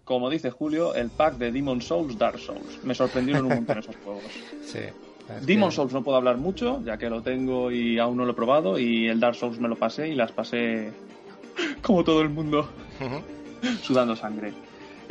como 0.03 0.30
dice 0.30 0.51
Julio, 0.51 0.93
el 0.95 1.09
pack 1.09 1.38
de 1.38 1.51
Demon 1.51 1.81
Souls 1.81 2.17
Dark 2.17 2.39
Souls. 2.39 2.84
Me 2.84 2.93
sorprendieron 2.95 3.45
un 3.45 3.55
montón 3.55 3.77
esos 3.80 3.95
juegos. 4.03 4.23
Sí. 4.65 4.80
es 4.80 5.45
Demon 5.45 5.69
que- 5.69 5.75
Souls 5.75 5.93
no 5.93 6.03
puedo 6.03 6.17
hablar 6.17 6.38
mucho, 6.38 6.81
ya 6.85 6.97
que 6.97 7.09
lo 7.09 7.21
tengo 7.21 7.71
y 7.71 7.97
aún 7.99 8.17
no 8.17 8.25
lo 8.25 8.31
he 8.31 8.35
probado. 8.35 8.77
Y 8.80 9.07
el 9.07 9.19
Dark 9.19 9.35
Souls 9.35 9.59
me 9.59 9.67
lo 9.69 9.75
pasé 9.75 10.09
y 10.09 10.15
las 10.15 10.31
pasé 10.31 10.91
como 11.81 12.03
todo 12.03 12.21
el 12.21 12.30
mundo, 12.30 12.67
sudando 13.81 14.15
sangre. 14.15 14.53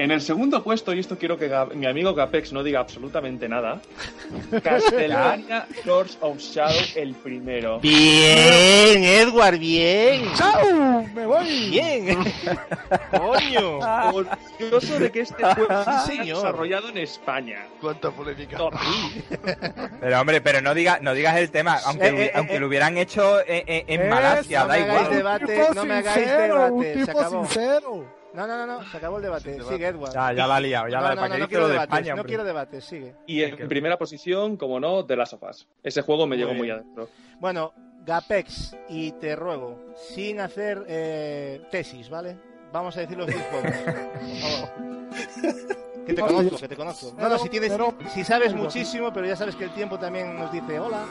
En 0.02 0.10
el 0.10 0.20
segundo 0.20 0.64
puesto, 0.64 0.92
y 0.92 0.98
esto 0.98 1.16
quiero 1.16 1.36
que 1.38 1.48
mi 1.76 1.86
amigo 1.86 2.12
Gapex 2.12 2.52
no 2.52 2.64
diga 2.64 2.80
absolutamente 2.80 3.48
nada, 3.48 3.80
Castlevania 4.62 5.64
Lords 5.84 6.18
of 6.20 6.38
Shadow 6.38 6.74
el 6.96 7.14
primero. 7.14 7.78
Bien, 7.78 9.04
Edward, 9.04 9.58
bien. 9.58 10.24
¡Chao! 10.34 11.04
¡Me 11.14 11.24
voy! 11.24 11.70
Bien. 11.70 12.18
Coño. 13.12 13.78
Orgulloso 13.78 14.98
de 14.98 15.12
que 15.12 15.20
este 15.20 15.44
juego 15.44 15.84
sea 15.84 16.00
señor. 16.00 16.36
desarrollado 16.38 16.88
en 16.88 16.98
España. 16.98 17.66
Cuánta 17.80 18.10
polémica. 18.10 18.58
Pero 20.00 20.20
hombre, 20.20 20.40
pero 20.40 20.60
no 20.60 20.74
digas 20.74 21.00
no 21.00 21.14
digas 21.14 21.36
el 21.36 21.50
tema, 21.52 21.78
aunque, 21.86 22.08
Eh, 22.08 22.24
eh, 22.26 22.32
aunque 22.34 22.56
eh. 22.56 22.60
lo 22.60 22.66
hubieran 22.66 22.98
hecho 22.98 23.38
en, 23.46 23.62
en- 23.68 23.84
en 23.86 24.00
Eso, 24.02 24.10
Malasia, 24.10 24.60
no 24.62 24.66
da 24.66 24.74
me 24.74 24.82
hagáis 24.82 25.00
igual. 25.02 25.16
debate, 25.16 25.62
no 25.76 25.84
me 25.84 25.94
hagáis 25.94 26.26
debate, 26.28 26.72
Un 26.72 26.82
se 26.84 26.94
tipo 27.06 27.20
acabó. 27.20 27.44
sincero. 27.46 28.21
No, 28.34 28.46
no, 28.46 28.56
no, 28.56 28.66
no, 28.66 28.90
se 28.90 28.96
acabó 28.96 29.18
el 29.18 29.22
debate. 29.24 29.62
Sigue, 29.62 29.86
Edward. 29.88 30.12
Ya, 30.14 30.32
ya 30.32 30.46
la 30.46 30.56
ha 30.56 30.60
liado, 30.60 30.88
ya 30.88 30.96
no, 30.98 31.02
la 31.04 31.08
no, 31.10 31.20
¿para 31.20 31.34
no, 31.34 31.38
no 31.40 31.48
quiero 31.48 31.62
lo 31.62 31.68
de 31.68 31.72
debates, 31.74 31.92
España, 31.94 32.14
no 32.14 32.20
hombre? 32.20 32.28
quiero 32.30 32.44
debates, 32.44 32.84
sigue. 32.84 33.14
Y 33.26 33.42
en 33.42 33.68
primera 33.68 33.98
posición, 33.98 34.56
como 34.56 34.80
no, 34.80 35.04
The 35.04 35.16
Last 35.16 35.34
of 35.34 35.42
Us. 35.42 35.68
Ese 35.82 36.00
juego 36.02 36.26
me 36.26 36.36
Muy 36.36 36.38
llegó 36.38 36.54
muy 36.54 36.66
bien. 36.68 36.76
adentro. 36.78 37.08
Bueno, 37.40 37.72
Gapex, 38.06 38.76
y 38.88 39.12
te 39.12 39.36
ruego, 39.36 39.92
sin 40.14 40.40
hacer 40.40 40.84
eh, 40.88 41.62
tesis, 41.70 42.08
¿vale? 42.08 42.36
Vamos 42.72 42.96
a 42.96 43.00
decir 43.00 43.18
los 43.18 43.26
10 43.26 43.38
juegos. 43.50 43.70
Por 43.70 44.50
favor. 44.50 45.72
Que 46.06 46.14
te 46.14 46.20
conozco, 46.20 46.56
que 46.56 46.66
te 46.68 46.74
conozco. 46.76 47.14
No, 47.16 47.28
no, 47.28 47.38
si 47.38 47.48
tienes, 47.48 47.72
si 48.12 48.24
sabes 48.24 48.52
muchísimo, 48.54 49.12
pero 49.12 49.24
ya 49.24 49.36
sabes 49.36 49.54
que 49.54 49.62
el 49.62 49.70
tiempo 49.70 50.00
también 50.00 50.36
nos 50.36 50.50
dice 50.50 50.80
hola. 50.80 51.04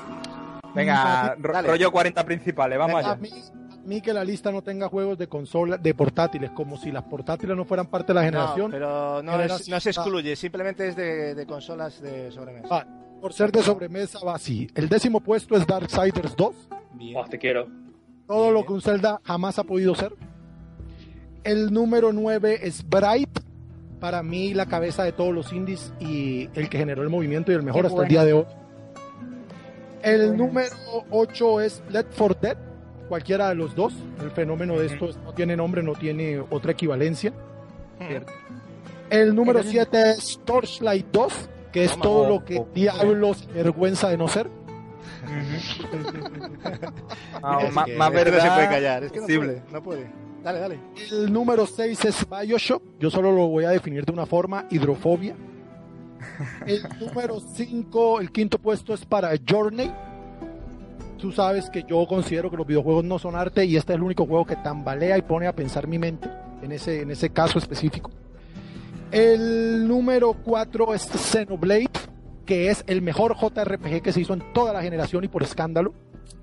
Venga, 0.76 1.34
ro- 1.40 1.54
Dale. 1.54 1.68
rollo 1.70 1.92
40 1.94 2.26
principales, 2.26 2.78
vamos 2.78 2.96
A 3.06 3.12
allá. 3.12 3.20
Mí, 3.82 3.86
a 3.86 3.88
mí 3.88 4.02
que 4.02 4.14
la 4.14 4.24
lista 4.24 4.52
no 4.52 4.62
tenga 4.62 4.88
juegos 4.90 5.18
de 5.18 5.28
consola, 5.28 5.78
de 5.78 5.94
portátiles, 5.94 6.52
como 6.52 6.78
si 6.78 6.92
las 6.92 7.04
portátiles 7.04 7.56
no 7.56 7.66
fueran 7.66 7.88
parte 7.88 8.08
de 8.08 8.14
la 8.16 8.22
No, 8.22 8.26
generación. 8.28 8.72
pero 8.72 9.22
no, 9.24 9.32
es- 9.34 9.38
Generación. 9.38 9.76
no 9.76 9.80
se 9.80 9.90
excluye, 9.90 10.36
simplemente 10.36 10.88
es 10.88 10.96
de, 10.96 11.36
de 11.36 11.46
consolas 11.46 12.02
de 12.02 12.32
sobremesa. 12.32 12.68
Va, 12.68 12.88
por 13.22 13.34
ser 13.34 13.52
de 13.52 13.62
sobremesa 13.62 14.20
va 14.26 14.36
así. 14.36 14.68
El 14.76 14.90
décimo 14.90 15.20
puesto 15.20 15.56
es 15.56 15.66
Darksiders 15.68 16.36
2. 16.36 16.56
Bien. 16.94 17.18
Oh, 17.18 17.26
te 17.30 17.38
quiero. 17.38 17.68
Todo 18.28 18.52
lo 18.52 18.66
que 18.66 18.74
un 18.74 18.82
Zelda 18.82 19.20
jamás 19.24 19.60
ha 19.60 19.64
podido 19.64 19.94
ser. 19.96 20.14
El 21.44 21.74
número 21.74 22.14
9 22.14 22.60
es 22.64 22.88
Bright. 22.88 23.40
Para 24.00 24.24
mí, 24.24 24.54
la 24.56 24.66
cabeza 24.66 25.04
de 25.04 25.12
todos 25.12 25.34
los 25.34 25.54
indies 25.54 25.94
y 26.00 26.50
el 26.56 26.70
que 26.70 26.78
generó 26.80 27.04
el 27.04 27.10
movimiento 27.10 27.52
y 27.52 27.56
el 27.56 27.62
mejor 27.64 27.82
Qué 27.82 27.88
hasta 27.88 27.96
bueno. 27.98 28.08
el 28.08 28.10
día 28.10 28.24
de 28.26 28.34
hoy. 28.34 28.46
El 30.02 30.36
número 30.36 30.70
8 31.12 31.62
es 31.62 31.84
Left 31.90 32.14
4 32.18 32.38
Dead. 32.42 32.58
Cualquiera 33.12 33.50
de 33.50 33.56
los 33.56 33.76
dos. 33.76 33.92
El 34.22 34.32
fenómeno 34.32 34.80
de 34.80 34.86
esto 34.86 35.10
es- 35.10 35.18
no 35.18 35.34
tiene 35.34 35.58
nombre, 35.58 35.84
no 35.84 35.96
tiene 35.96 36.40
otra 36.50 36.72
equivalencia. 36.72 37.34
El 39.10 39.36
número 39.36 39.60
Entonces- 39.60 39.72
7 39.92 40.12
es 40.12 40.40
Torchlight 40.46 41.08
2, 41.12 41.50
que 41.74 41.84
es 41.84 41.98
todo 42.00 42.30
lo 42.30 42.46
que 42.46 42.64
diablos 42.74 43.50
vergüenza 43.54 44.08
de 44.08 44.16
no 44.18 44.30
ser. 44.30 44.50
Es 47.66 47.74
ma- 47.74 47.84
que 47.84 47.96
más 47.98 48.12
verdad. 48.14 48.38
no 48.38 48.42
se 48.44 48.50
puede 48.56 48.68
callar, 48.70 49.04
es 49.04 49.12
que 49.12 49.20
no 49.20 49.26
puede, 49.28 49.62
no 49.74 49.84
puede. 49.84 50.10
Dale, 50.42 50.60
dale. 50.60 50.80
El 51.12 51.34
número 51.34 51.66
6 51.68 52.06
es 52.06 52.26
Bioshock. 52.30 52.82
Yo 52.98 53.10
solo 53.12 53.34
lo 53.34 53.48
voy 53.48 53.66
a 53.66 53.72
definir 53.72 54.06
de 54.06 54.14
una 54.14 54.26
forma, 54.26 54.68
hidrofobia. 54.70 55.36
El 56.66 56.82
número 57.00 57.42
5, 57.42 58.22
el 58.22 58.32
quinto 58.32 58.58
puesto 58.58 58.94
es 58.94 59.06
para 59.06 59.32
Journey. 59.48 59.92
Tú 61.22 61.32
sabes 61.32 61.70
que 61.70 61.84
yo 61.84 62.08
considero 62.08 62.50
que 62.50 62.58
los 62.58 62.66
videojuegos 62.66 63.06
no 63.06 63.20
son 63.20 63.36
arte 63.36 63.64
y 63.64 63.78
este 63.78 63.94
es 63.94 63.98
el 63.98 64.02
único 64.02 64.26
juego 64.26 64.44
que 64.44 64.56
tambalea 64.56 65.20
y 65.20 65.22
pone 65.22 65.46
a 65.46 65.54
pensar 65.56 65.86
mi 65.86 66.00
mente 66.00 66.28
en 66.64 66.72
ese, 66.72 67.02
en 67.02 67.12
ese 67.12 67.30
caso 67.30 67.60
específico. 67.60 68.10
El 69.12 69.88
número 69.88 70.34
4 70.34 70.96
es 70.96 71.04
Xenoblade, 71.04 71.92
que 72.44 72.72
es 72.72 72.84
el 72.88 73.04
mejor 73.04 73.36
JRPG 73.38 74.02
que 74.02 74.12
se 74.12 74.22
hizo 74.22 74.34
en 74.34 74.52
toda 74.52 74.74
la 74.74 74.82
generación 74.82 75.24
y 75.24 75.28
por 75.28 75.44
escándalo. 75.44 75.94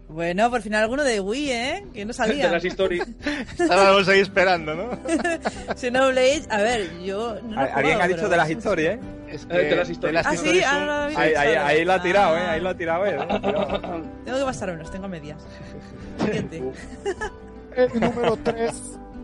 Bueno, 0.09 0.51
por 0.51 0.63
final 0.63 0.83
alguno 0.85 1.05
de 1.05 1.21
Wii, 1.21 1.51
¿eh? 1.53 1.87
Que 1.93 2.05
no 2.05 2.09
De 2.09 2.15
salía. 2.15 2.51
las 2.51 2.65
historias. 2.65 3.07
Estábamos 3.59 4.09
ahí 4.09 4.21
esperando, 4.21 4.75
¿no? 4.75 4.91
Xenoblade, 5.77 6.43
a 6.49 6.59
ver, 6.63 6.99
yo 7.01 7.37
no 7.43 7.61
Alguien 7.61 7.83
jugado, 7.95 8.03
ha 8.03 8.07
dicho 8.09 8.17
pero- 8.21 8.29
de 8.31 8.37
las 8.39 8.51
historias, 8.51 8.95
¿eh? 8.97 9.01
Es 9.31 9.47
Eh, 9.51 9.55
de 9.65 9.77
las 9.77 9.91
historias. 9.91 10.27
Ah, 10.27 10.35
sí, 10.37 10.61
ah, 10.67 10.79
no 10.81 10.87
lo 10.87 10.93
había 10.93 11.19
Ahí, 11.19 11.29
visto. 11.29 11.41
ahí, 11.43 11.55
ahí 11.55 11.85
lo 11.85 11.93
ha 11.93 12.03
tirado, 12.03 12.37
¿eh? 12.39 12.41
Ah. 12.47 12.51
Ahí 12.53 12.61
lo 12.63 12.69
ha 12.71 12.75
tirado, 12.75 13.07
¿eh? 13.07 13.19
Tengo 14.25 14.39
que 14.39 14.45
pasármelos, 14.45 14.91
tengo 14.91 15.09
medias. 15.09 15.43
Siguiente. 16.25 16.63
El 17.77 18.01
número 18.01 18.37
3, 18.43 18.73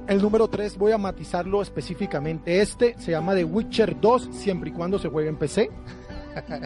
el 0.09 0.21
número 0.23 0.49
3 0.49 0.77
voy 0.77 0.93
a 0.93 0.99
matizarlo 0.99 1.63
específicamente. 1.63 2.61
Este 2.61 2.95
se 2.99 3.11
llama 3.13 3.35
The 3.35 3.45
Witcher 3.45 3.99
2, 3.99 4.29
siempre 4.33 4.69
y 4.69 4.73
cuando 4.75 4.99
se 4.99 5.09
juegue 5.09 5.31
en 5.31 5.37
PC. 5.37 5.71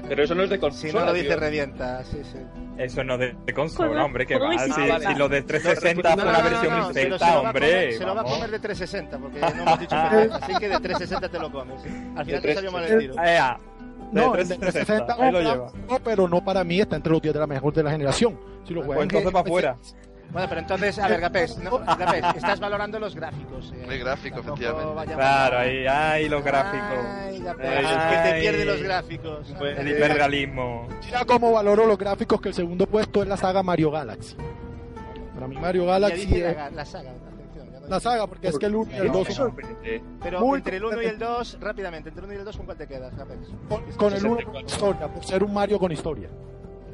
Pero 0.09 0.23
eso 0.25 0.35
no 0.35 0.43
es 0.45 0.51
de 0.51 0.59
consola. 0.59 0.91
Si 0.93 0.97
no 0.99 1.05
lo 1.05 1.13
dice, 1.13 1.27
tío. 1.29 1.37
revienta. 1.37 2.05
Sí, 2.05 2.19
sí. 2.25 2.39
Eso 2.79 3.03
no 3.05 3.19
de, 3.19 3.35
de 3.45 3.53
consola, 3.55 3.89
Juego- 3.89 4.05
hombre, 4.05 4.27
que 4.27 4.39
va. 4.39 4.57
Si, 4.59 4.65
digital. 4.71 5.03
si 5.07 5.15
lo 5.19 5.29
de 5.29 5.43
360 5.43 6.03
fue 6.15 6.17
No, 6.25 6.29
una 6.31 6.39
no, 6.39 6.45
versión 6.45 6.63
no, 6.63 6.71
se 6.71 6.89
lo- 6.89 6.93
se 6.95 7.01
lo 7.09 7.15
intenta, 7.17 7.27
va 7.27 7.33
a 7.33 7.41
hombre. 7.41 7.61
comer- 7.71 7.93
se 7.99 8.05
lo 8.07 8.15
va 8.15 8.21
a 8.21 8.25
comer 8.25 8.51
de 8.51 8.59
360, 8.59 9.19
porque 9.19 9.41
no 9.41 9.47
hemos 9.49 9.79
dicho 9.81 9.97
PC, 10.11 10.31
así 10.33 10.53
que 10.59 10.69
de 10.69 10.81
360 10.81 11.29
te 11.29 11.39
lo 11.39 11.51
comes. 11.53 11.83
Al 12.17 12.25
final 12.25 12.43
te 12.43 12.55
salió 12.55 12.73
mal 12.73 12.85
el 12.85 12.99
tiro. 12.99 13.15
Ea, 13.23 13.59
de 14.13 14.21
No, 14.23 14.33
360, 14.33 15.17
no, 15.17 15.23
ahí 15.23 15.33
lo 15.33 15.41
lleva. 15.41 15.73
no, 15.89 15.99
pero 16.05 16.29
no 16.29 16.45
para 16.45 16.65
mí, 16.65 16.81
está 16.81 16.97
entre 16.97 17.13
los 17.13 17.21
10 17.21 17.35
de 17.35 17.41
la 17.41 17.47
mejor 17.47 17.75
de 17.75 17.83
la 17.83 17.91
generación. 17.91 18.39
Si 18.65 18.73
lo 18.75 18.81
Pues 18.81 18.87
juegan 18.87 19.03
entonces 19.05 19.27
en 19.27 19.33
para 19.33 19.45
afuera. 19.45 19.77
Bueno, 20.31 20.47
pero 20.49 20.61
entonces, 20.61 20.99
a 20.99 21.09
ver, 21.09 21.21
Gapés, 21.23 21.57
no, 21.59 21.79
Gapés, 21.79 22.23
estás 22.37 22.61
valorando 22.61 22.99
los 22.99 23.15
gráficos. 23.15 23.73
eh. 23.75 23.83
Muy 23.87 23.99
gráfico, 23.99 24.41
efectivamente. 24.41 24.95
vayamos 24.95 25.17
Claro, 25.17 25.59
ahí, 25.59 25.87
ahí 25.87 26.29
los 26.29 26.45
gráficos. 26.45 27.05
Ay, 27.07 27.41
Gapés, 27.41 27.87
Ay. 27.87 28.17
que 28.25 28.31
te 28.33 28.41
pierde 28.41 28.65
los 28.67 28.83
gráficos. 28.83 29.55
Pues 29.59 29.79
el 29.79 29.89
hiperrealismo. 29.89 30.87
Mira 31.07 31.25
cómo 31.25 31.53
valoro 31.53 31.87
los 31.87 31.97
gráficos 31.97 32.41
que 32.43 32.51
el 32.51 32.55
segundo 32.55 32.87
puesto 32.87 33.23
es 33.23 33.29
la 33.29 33.37
saga 33.39 33.63
Mario 33.63 33.91
Galaxy. 33.91 34.37
Para 35.35 35.49
mí 35.49 35.57
Mario 35.57 35.87
Galaxy 35.87 36.35
es 36.43 36.57
la, 36.57 36.71
la 36.71 36.85
saga. 36.85 37.11
atención, 37.11 37.71
ya 37.73 37.81
no 37.81 37.87
la 37.89 38.01
saga, 38.01 38.27
porque 38.27 38.49
es 38.49 38.59
que 38.59 38.67
el 38.67 38.75
1 38.75 38.93
y 38.93 38.97
el 38.97 39.07
No, 39.07 39.13
2 39.15 39.29
me 39.29 39.35
son. 39.35 39.57
Pero 40.23 40.41
Muy 40.41 40.59
entre 40.59 40.77
el 40.77 40.85
1 40.85 40.91
y 41.03 41.07
el 41.07 41.11
competente. 41.13 41.25
2, 41.25 41.59
rápidamente, 41.61 42.09
entre 42.11 42.21
el 42.21 42.27
1 42.27 42.35
y 42.35 42.39
el 42.41 42.45
2, 42.45 42.57
¿con 42.59 42.67
cuál 42.67 42.77
te 42.79 42.87
quedas, 42.87 43.13
con, 43.69 43.83
con 43.93 44.13
el 44.13 44.27
1 44.27 44.35
con 44.37 44.45
64. 44.67 44.67
historia, 44.69 45.09
por 45.09 45.25
ser 45.25 45.43
un 45.43 45.55
Mario 45.55 45.79
con 45.79 45.91
historia. 45.91 46.29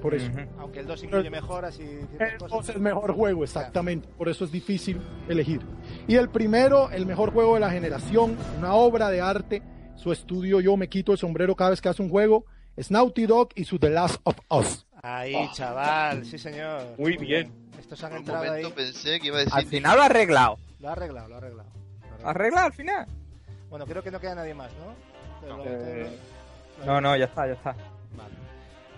Por 0.05 0.15
eso. 0.15 0.31
Ujú. 0.31 0.41
Aunque 0.59 0.81
el 0.81 0.87
2 0.87 1.05
incluye 1.05 1.31
mejoras 1.31 1.79
y 1.81 1.83
El 1.83 2.37
2 2.39 2.51
cosas. 2.53 2.69
es 2.69 2.77
el 2.77 2.83
mejor 2.83 3.15
juego, 3.15 3.43
exactamente. 3.43 4.07
Por 4.19 4.29
eso 4.29 4.45
es 4.45 4.53
difícil 4.53 5.01
elegir. 5.31 5.63
Y 6.07 6.17
el 6.17 6.29
primero, 6.29 6.91
el 6.91 7.07
mejor 7.07 7.33
juego 7.33 7.55
de 7.55 7.61
la 7.61 7.71
generación, 7.71 8.37
una 8.59 8.75
obra 8.75 9.09
de 9.09 9.23
arte. 9.23 9.63
Su 9.97 10.13
estudio, 10.13 10.61
yo 10.61 10.77
me 10.77 10.89
quito 10.91 11.13
el 11.13 11.19
sombrero 11.19 11.57
cada 11.57 11.71
vez 11.71 11.81
que 11.81 11.89
hace 11.89 12.03
un 12.03 12.11
juego. 12.11 12.45
Es 12.77 12.91
Naughty 12.91 13.25
Dog 13.25 13.49
y 13.55 13.65
su 13.65 13.79
The 13.79 13.89
Last 13.89 14.21
of 14.25 14.37
Us. 14.51 14.85
Ahí, 15.03 15.49
chaval, 15.55 16.27
sí 16.27 16.37
señor. 16.37 16.83
Muy 16.99 17.17
bien. 17.17 17.51
Estos 17.81 18.05
han 18.05 18.11
Por 18.11 18.19
un 18.19 18.25
entrado 18.27 18.45
momento 18.45 18.67
ahí. 18.69 18.73
pensé 18.75 19.21
que 19.21 19.29
iba 19.29 19.37
a 19.37 19.41
decir. 19.41 19.55
Al 19.55 19.65
final 19.65 19.97
lo 19.97 20.03
ha 20.03 20.07
arreglado. 20.07 20.59
Lo 20.81 20.89
ha 20.91 20.93
arreglado, 20.93 21.29
lo 21.29 21.35
ha 21.37 21.39
arreglado. 21.39 21.69
Lo 21.71 22.07
ha 22.07 22.09
arreglado. 22.11 22.29
¿Arreglado 22.29 22.67
al 22.67 22.73
final? 22.75 23.07
Bueno, 23.71 23.87
creo 23.87 24.03
que 24.03 24.11
no 24.11 24.21
queda 24.21 24.35
nadie 24.35 24.53
más, 24.53 24.71
¿no? 24.75 24.93
Pero 25.41 25.57
lo- 25.57 25.65
Eh, 25.67 26.19
No, 26.85 27.01
no, 27.01 27.17
ya 27.17 27.25
está, 27.25 27.47
ya 27.47 27.55
está. 27.55 27.71
Vale. 28.17 28.35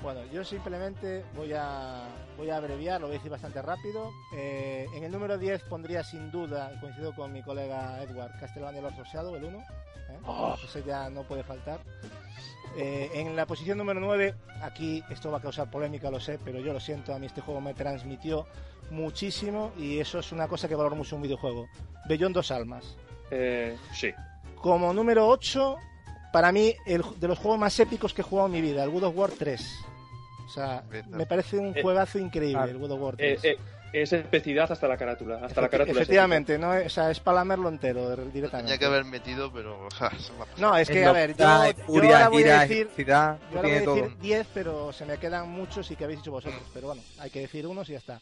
Bueno, 0.06 0.20
yo 0.32 0.44
simplemente 0.44 1.24
voy 1.34 1.52
a, 1.52 2.06
voy 2.36 2.48
a 2.48 2.58
abreviar, 2.58 3.00
lo 3.00 3.08
voy 3.08 3.16
a 3.16 3.18
decir 3.18 3.32
bastante 3.32 3.60
rápido. 3.60 4.12
Eh, 4.36 4.86
en 4.94 5.02
el 5.02 5.10
número 5.10 5.36
10 5.36 5.64
pondría 5.64 6.04
sin 6.04 6.30
duda, 6.30 6.70
coincido 6.80 7.12
con 7.12 7.32
mi 7.32 7.42
colega 7.42 8.00
Edward, 8.00 8.38
Castlevania 8.38 8.82
Lords 8.82 9.00
of 9.00 9.08
Shadow, 9.12 9.34
el 9.34 9.42
1. 9.42 9.58
¿eh? 9.58 9.64
Ese 10.64 10.84
ya 10.84 11.10
no 11.10 11.24
puede 11.24 11.42
faltar. 11.42 11.80
Eh, 12.76 13.10
en 13.14 13.34
la 13.34 13.46
posición 13.46 13.78
número 13.78 13.98
9, 13.98 14.32
aquí 14.62 15.02
esto 15.10 15.32
va 15.32 15.38
a 15.38 15.42
causar 15.42 15.68
polémica, 15.72 16.08
lo 16.08 16.20
sé, 16.20 16.38
pero 16.38 16.60
yo 16.60 16.72
lo 16.72 16.78
siento, 16.78 17.12
a 17.12 17.18
mí 17.18 17.26
este 17.26 17.40
juego 17.40 17.60
me 17.60 17.74
transmitió 17.74 18.46
muchísimo 18.92 19.72
y 19.76 19.98
eso 19.98 20.20
es 20.20 20.30
una 20.30 20.46
cosa 20.46 20.68
que 20.68 20.76
valoro 20.76 20.94
mucho 20.94 21.16
en 21.16 21.22
un 21.22 21.22
videojuego. 21.24 21.66
Bellón 22.08 22.32
Dos 22.32 22.52
Almas. 22.52 22.96
eh, 23.32 23.76
sí. 23.92 24.12
Como 24.54 24.94
número 24.94 25.26
8, 25.26 25.76
para 26.32 26.52
mí, 26.52 26.74
el, 26.86 27.02
de 27.18 27.26
los 27.26 27.38
juegos 27.38 27.58
más 27.58 27.80
épicos 27.80 28.14
que 28.14 28.20
he 28.20 28.24
jugado 28.24 28.46
en 28.46 28.52
mi 28.52 28.60
vida, 28.60 28.84
el 28.84 28.90
God 28.90 29.02
of 29.02 29.16
War 29.16 29.30
3. 29.30 29.86
O 30.46 30.48
sea, 30.48 30.82
me 31.10 31.26
parece 31.26 31.58
un 31.58 31.76
Eh, 31.76 31.82
juegazo 31.82 32.18
increíble, 32.18 32.60
ah, 32.62 32.68
el 32.70 32.78
God 32.78 32.92
of 32.92 33.00
War 33.00 33.14
Eh, 33.18 33.36
3. 33.40 33.44
eh, 33.44 33.58
es 33.92 34.12
especidad 34.12 34.70
hasta 34.70 34.86
la 34.88 34.96
carátula. 34.96 35.36
Hasta 35.42 35.60
la 35.60 35.68
carátula. 35.68 35.92
es 35.92 35.96
efectivamente, 36.02 36.58
no, 36.58 36.74
es- 36.74 36.86
o 36.86 36.90
sea, 36.90 37.10
es 37.10 37.18
para 37.20 37.36
lamerlo 37.38 37.68
entero 37.68 38.10
Lo 38.10 38.24
directamente. 38.26 38.56
tenía 38.72 38.78
que 38.78 38.84
haber 38.84 39.04
metido, 39.04 39.52
pero. 39.52 39.88
No, 40.58 40.76
es 40.76 40.88
que, 40.88 41.04
a 41.04 41.12
ver, 41.12 41.30
yo, 41.36 41.36
yo 41.36 41.46
ahora 41.46 42.28
voy 42.28 42.44
a 42.44 42.60
decir, 42.60 42.88
yo 42.96 43.16
ahora 43.16 43.38
voy 43.62 43.70
a 43.70 43.80
decir 43.80 44.16
10, 44.20 44.46
pero 44.54 44.92
se 44.92 45.04
me 45.04 45.18
quedan 45.18 45.48
muchos 45.50 45.90
y 45.90 45.96
que 45.96 46.04
habéis 46.04 46.20
dicho 46.20 46.30
vosotros. 46.30 46.62
Pero 46.72 46.88
bueno, 46.88 47.02
hay 47.18 47.30
que 47.30 47.40
decir 47.40 47.66
unos 47.66 47.88
y 47.88 47.92
ya 47.92 47.98
está. 47.98 48.20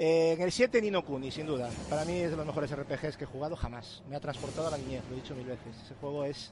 Eh, 0.00 0.34
en 0.36 0.42
el 0.42 0.52
7, 0.52 0.80
Nino 0.80 1.04
Kuni, 1.04 1.30
sin 1.32 1.46
duda. 1.46 1.68
Para 1.90 2.04
mí 2.04 2.12
es 2.20 2.30
de 2.30 2.36
los 2.36 2.46
mejores 2.46 2.70
RPGs 2.70 3.16
que 3.16 3.24
he 3.24 3.26
jugado 3.26 3.56
jamás. 3.56 4.00
Me 4.08 4.14
ha 4.14 4.20
transportado 4.20 4.68
a 4.68 4.70
la 4.70 4.78
niñez, 4.78 5.02
lo 5.08 5.16
he 5.16 5.20
dicho 5.20 5.34
mil 5.34 5.46
veces. 5.46 5.74
Ese 5.84 5.94
juego 6.00 6.24
es, 6.24 6.50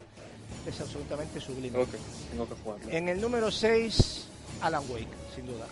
es 0.66 0.80
absolutamente 0.80 1.40
sublime. 1.40 1.70
Tengo 1.78 1.88
que, 1.88 1.98
tengo 2.32 2.48
que 2.48 2.54
jugarlo. 2.56 2.90
En 2.90 3.08
el 3.08 3.20
número 3.20 3.52
6, 3.52 4.28
Alan 4.62 4.82
Wake, 4.90 5.08
sin 5.34 5.46
duda. 5.46 5.66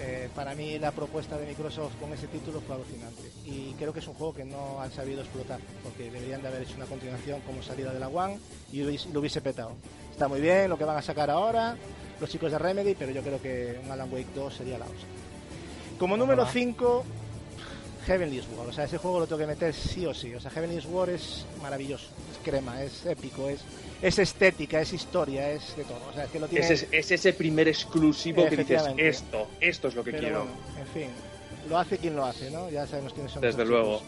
Eh, 0.00 0.28
para 0.34 0.54
mí 0.54 0.78
la 0.78 0.90
propuesta 0.90 1.38
de 1.38 1.46
Microsoft 1.46 1.94
con 2.00 2.12
ese 2.12 2.26
título 2.26 2.60
fue 2.60 2.74
alucinante 2.74 3.22
y 3.46 3.72
creo 3.74 3.92
que 3.92 4.00
es 4.00 4.08
un 4.08 4.14
juego 4.14 4.34
que 4.34 4.44
no 4.44 4.80
han 4.80 4.90
sabido 4.92 5.20
explotar 5.20 5.60
porque 5.84 6.10
deberían 6.10 6.42
de 6.42 6.48
haber 6.48 6.62
hecho 6.62 6.74
una 6.76 6.86
continuación 6.86 7.40
como 7.42 7.62
salida 7.62 7.92
de 7.92 8.00
la 8.00 8.08
One 8.08 8.38
y 8.72 8.80
lo 8.82 9.20
hubiese- 9.20 9.40
petado. 9.40 9.72
Está 10.10 10.26
muy 10.28 10.40
bien 10.40 10.68
lo 10.68 10.76
que 10.76 10.84
van 10.84 10.96
a 10.96 11.02
sacar 11.02 11.30
ahora 11.30 11.76
los 12.20 12.28
chicos 12.28 12.50
de 12.50 12.58
Remedy, 12.58 12.94
pero 12.96 13.12
yo 13.12 13.22
creo 13.22 13.40
que 13.40 13.78
un 13.84 13.90
Alan 13.90 14.12
Wake 14.12 14.26
2 14.34 14.54
sería 14.54 14.78
la 14.78 14.84
hostia. 14.84 15.06
Como 15.98 16.16
número 16.16 16.42
Ojalá. 16.42 16.52
5, 16.52 17.04
Heavenly 18.06 18.42
Sword. 18.42 18.68
O 18.68 18.72
sea, 18.72 18.84
ese 18.84 18.98
juego 18.98 19.20
lo 19.20 19.26
tengo 19.26 19.38
que 19.40 19.46
meter 19.46 19.72
sí 19.74 20.04
o 20.06 20.12
sí. 20.12 20.34
O 20.34 20.40
sea, 20.40 20.50
Heavenly 20.50 20.80
Sword 20.82 21.10
es 21.10 21.44
maravilloso, 21.62 22.06
es 22.32 22.38
crema, 22.44 22.82
es 22.82 23.06
épico, 23.06 23.48
es, 23.48 23.60
es 24.06 24.18
estética, 24.18 24.80
es 24.80 24.92
historia, 24.92 25.50
es 25.50 25.76
de 25.76 25.84
todo. 25.84 25.98
O 26.10 26.12
sea, 26.14 26.24
es 26.24 26.30
que 26.30 26.38
lo 26.40 26.46
tiene... 26.48 26.64
Es, 26.64 26.70
ese- 26.70 26.88
es 26.92 27.10
ese 27.10 27.32
primer 27.32 27.68
exclusivo 27.68 28.46
que 28.48 28.56
dices, 28.58 28.82
esto, 28.96 29.48
esto 29.60 29.88
es 29.88 29.94
lo 29.94 30.04
que 30.04 30.10
Pero 30.12 30.22
quiero. 30.22 30.38
bueno, 30.40 30.54
en 30.78 30.86
fin, 30.88 31.10
lo 31.68 31.78
hace 31.78 31.98
quien 31.98 32.14
lo 32.16 32.24
hace, 32.24 32.50
¿no? 32.50 32.68
Ya 32.70 32.86
sabemos 32.86 33.12
quiénes 33.14 33.32
son. 33.32 33.40
Desde 33.42 33.64
luego. 33.64 34.02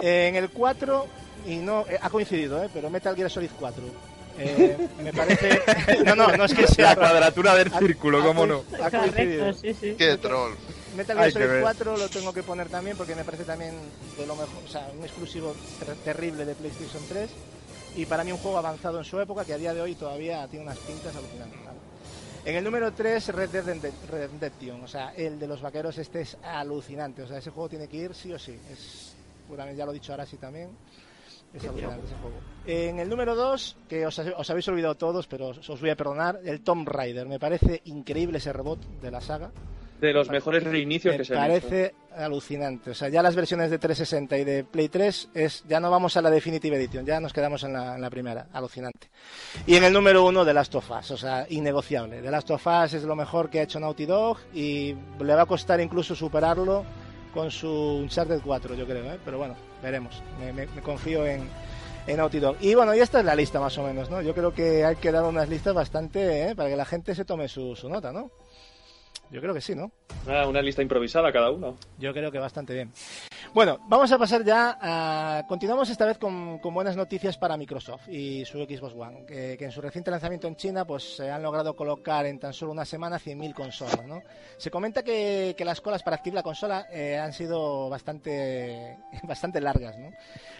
Eh, 0.00 0.26
en 0.28 0.36
el 0.36 0.50
4, 0.50 1.06
y 1.46 1.56
no, 1.56 1.86
eh, 1.88 1.98
ha 2.00 2.10
coincidido, 2.10 2.62
¿eh? 2.62 2.68
Pero 2.74 2.90
Metal 2.90 3.14
Gear 3.14 3.30
Solid 3.30 3.50
4. 3.58 3.84
Eh, 4.38 4.88
me 5.02 5.12
parece. 5.12 5.60
no, 6.06 6.16
no, 6.16 6.28
no 6.36 6.44
es 6.46 6.54
que 6.54 6.66
sea. 6.66 6.90
La 6.90 6.96
cuadratura 6.96 7.54
del 7.54 7.72
Ha- 7.72 7.78
círculo, 7.78 8.18
ha 8.22 8.24
cómo 8.24 8.44
coi- 8.44 8.48
no. 8.48 8.64
Ha 8.84 8.90
coincidido. 8.90 9.52
Sí, 9.52 9.74
sí. 9.74 9.94
Qué 9.96 10.16
troll. 10.18 10.54
Metal 10.96 11.16
Gear 11.16 11.32
Solid 11.32 11.46
ver. 11.48 11.62
4 11.62 11.96
lo 11.96 12.08
tengo 12.08 12.32
que 12.32 12.42
poner 12.42 12.68
también 12.68 12.96
porque 12.96 13.14
me 13.14 13.24
parece 13.24 13.44
también 13.44 13.74
de 14.18 14.26
lo 14.26 14.34
mejor, 14.34 14.62
o 14.66 14.68
sea, 14.68 14.88
un 14.98 15.04
exclusivo 15.04 15.54
ter- 15.78 15.94
terrible 15.96 16.44
de 16.44 16.54
PlayStation 16.54 17.02
3 17.08 17.30
y 17.96 18.06
para 18.06 18.24
mí 18.24 18.32
un 18.32 18.38
juego 18.38 18.58
avanzado 18.58 18.98
en 18.98 19.04
su 19.04 19.18
época 19.20 19.44
que 19.44 19.54
a 19.54 19.58
día 19.58 19.74
de 19.74 19.80
hoy 19.80 19.94
todavía 19.94 20.46
tiene 20.48 20.64
unas 20.64 20.78
pintas 20.78 21.14
alucinantes. 21.14 21.60
claro. 21.60 21.76
En 22.44 22.56
el 22.56 22.64
número 22.64 22.92
3, 22.92 23.28
Red 23.28 23.50
Dead 23.50 23.64
Redemp- 23.64 24.08
Redemption, 24.10 24.82
o 24.82 24.88
sea, 24.88 25.12
el 25.14 25.38
de 25.38 25.46
los 25.46 25.60
vaqueros 25.62 25.96
este 25.98 26.22
es 26.22 26.36
alucinante, 26.42 27.22
o 27.22 27.26
sea, 27.28 27.38
ese 27.38 27.50
juego 27.50 27.68
tiene 27.68 27.86
que 27.86 27.98
ir 27.98 28.14
sí 28.14 28.32
o 28.32 28.38
sí, 28.38 28.58
es, 28.70 29.14
puramente- 29.48 29.76
ya 29.78 29.84
lo 29.86 29.92
he 29.92 29.94
dicho 29.94 30.12
ahora 30.12 30.26
sí 30.26 30.38
también, 30.38 30.70
es 31.54 31.62
alucinante 31.64 32.06
ese 32.06 32.16
juego. 32.16 32.36
En 32.66 32.98
el 32.98 33.08
número 33.08 33.36
2, 33.36 33.76
que 33.88 34.06
os, 34.06 34.18
os 34.18 34.50
habéis 34.50 34.66
olvidado 34.68 34.96
todos, 34.96 35.28
pero 35.28 35.48
os 35.48 35.68
os 35.70 35.80
voy 35.80 35.90
a 35.90 35.96
perdonar, 35.96 36.40
el 36.44 36.62
Tomb 36.62 36.88
Raider, 36.88 37.28
me 37.28 37.38
parece 37.38 37.80
increíble 37.84 38.38
ese 38.38 38.52
robot 38.52 38.80
de 39.00 39.10
la 39.12 39.20
saga. 39.20 39.52
De 40.02 40.12
los 40.12 40.28
mejores 40.30 40.64
reinicios 40.64 41.14
Me 41.14 41.18
que 41.18 41.24
se 41.24 41.34
han 41.36 41.50
hecho. 41.52 41.68
parece 41.68 41.94
alucinante. 42.16 42.90
O 42.90 42.94
sea, 42.94 43.08
ya 43.08 43.22
las 43.22 43.36
versiones 43.36 43.70
de 43.70 43.78
360 43.78 44.36
y 44.36 44.44
de 44.44 44.64
Play 44.64 44.88
3 44.88 45.28
es 45.32 45.64
ya 45.68 45.78
no 45.78 45.90
vamos 45.90 46.16
a 46.16 46.22
la 46.22 46.28
Definitive 46.28 46.76
Edition, 46.76 47.06
ya 47.06 47.20
nos 47.20 47.32
quedamos 47.32 47.62
en 47.62 47.72
la, 47.74 47.94
en 47.94 48.00
la 48.02 48.10
primera. 48.10 48.48
Alucinante. 48.52 49.08
Y 49.66 49.76
en 49.76 49.84
el 49.84 49.92
número 49.92 50.24
uno 50.26 50.44
de 50.44 50.52
Last 50.54 50.74
of 50.74 50.90
Us, 50.90 51.12
o 51.12 51.16
sea, 51.16 51.46
innegociable. 51.48 52.20
The 52.20 52.30
Last 52.32 52.50
of 52.50 52.66
Us 52.66 52.94
es 52.94 53.04
lo 53.04 53.14
mejor 53.14 53.48
que 53.48 53.60
ha 53.60 53.62
hecho 53.62 53.78
Naughty 53.78 54.04
Dog 54.06 54.38
y 54.52 54.94
le 55.20 55.34
va 55.34 55.42
a 55.42 55.46
costar 55.46 55.80
incluso 55.80 56.14
superarlo 56.16 56.84
con 57.32 57.50
su 57.52 57.68
Uncharted 57.70 58.40
4, 58.44 58.74
yo 58.74 58.84
creo, 58.84 59.04
¿eh? 59.12 59.18
pero 59.24 59.38
bueno, 59.38 59.54
veremos. 59.82 60.20
Me, 60.40 60.52
me- 60.52 60.66
me 60.66 60.82
confío 60.82 61.24
en, 61.24 61.48
en 62.08 62.16
Naughty 62.16 62.40
Dog. 62.40 62.56
Y 62.60 62.74
bueno, 62.74 62.92
y 62.94 62.98
esta 62.98 63.20
es 63.20 63.24
la 63.24 63.36
lista 63.36 63.60
más 63.60 63.78
o 63.78 63.84
menos, 63.84 64.10
¿no? 64.10 64.20
Yo 64.20 64.34
creo 64.34 64.52
que 64.52 64.84
hay 64.84 64.96
que 64.96 65.12
dar 65.12 65.22
unas 65.22 65.48
listas 65.48 65.72
bastante, 65.74 66.48
¿eh? 66.50 66.54
para 66.56 66.68
que 66.68 66.76
la 66.76 66.84
gente 66.84 67.14
se 67.14 67.24
tome 67.24 67.46
su, 67.48 67.76
su 67.76 67.88
nota, 67.88 68.12
¿no? 68.12 68.30
Yo 69.32 69.40
creo 69.40 69.54
que 69.54 69.62
sí, 69.62 69.74
¿no? 69.74 69.90
Ah, 70.28 70.46
una 70.46 70.60
lista 70.60 70.82
improvisada 70.82 71.32
cada 71.32 71.50
uno. 71.50 71.78
Yo 71.98 72.12
creo 72.12 72.30
que 72.30 72.38
bastante 72.38 72.74
bien. 72.74 72.92
Bueno, 73.54 73.80
vamos 73.86 74.10
a 74.12 74.18
pasar 74.18 74.44
ya 74.44 74.78
a... 74.80 75.46
Continuamos 75.46 75.90
esta 75.90 76.06
vez 76.06 76.16
con, 76.16 76.58
buenas 76.62 76.96
noticias 76.96 77.36
para 77.36 77.56
Microsoft 77.58 78.08
y 78.08 78.46
su 78.46 78.58
Xbox 78.58 78.94
One, 78.94 79.26
que, 79.26 79.56
que 79.58 79.64
en 79.66 79.70
su 79.70 79.82
reciente 79.82 80.10
lanzamiento 80.10 80.48
en 80.48 80.56
China 80.56 80.86
pues 80.86 81.16
se 81.16 81.30
han 81.30 81.42
logrado 81.42 81.76
colocar 81.76 82.24
en 82.24 82.38
tan 82.38 82.54
solo 82.54 82.72
una 82.72 82.86
semana 82.86 83.18
100.000 83.18 83.52
consolas, 83.52 84.06
¿no? 84.06 84.22
Se 84.56 84.70
comenta 84.70 85.02
que, 85.02 85.54
que 85.56 85.64
las 85.66 85.82
colas 85.82 86.02
para 86.02 86.16
adquirir 86.16 86.34
la 86.34 86.42
consola 86.42 86.86
eh, 86.90 87.18
han 87.18 87.34
sido 87.34 87.90
bastante, 87.90 88.96
bastante 89.24 89.60
largas, 89.60 89.98
¿no? 89.98 90.12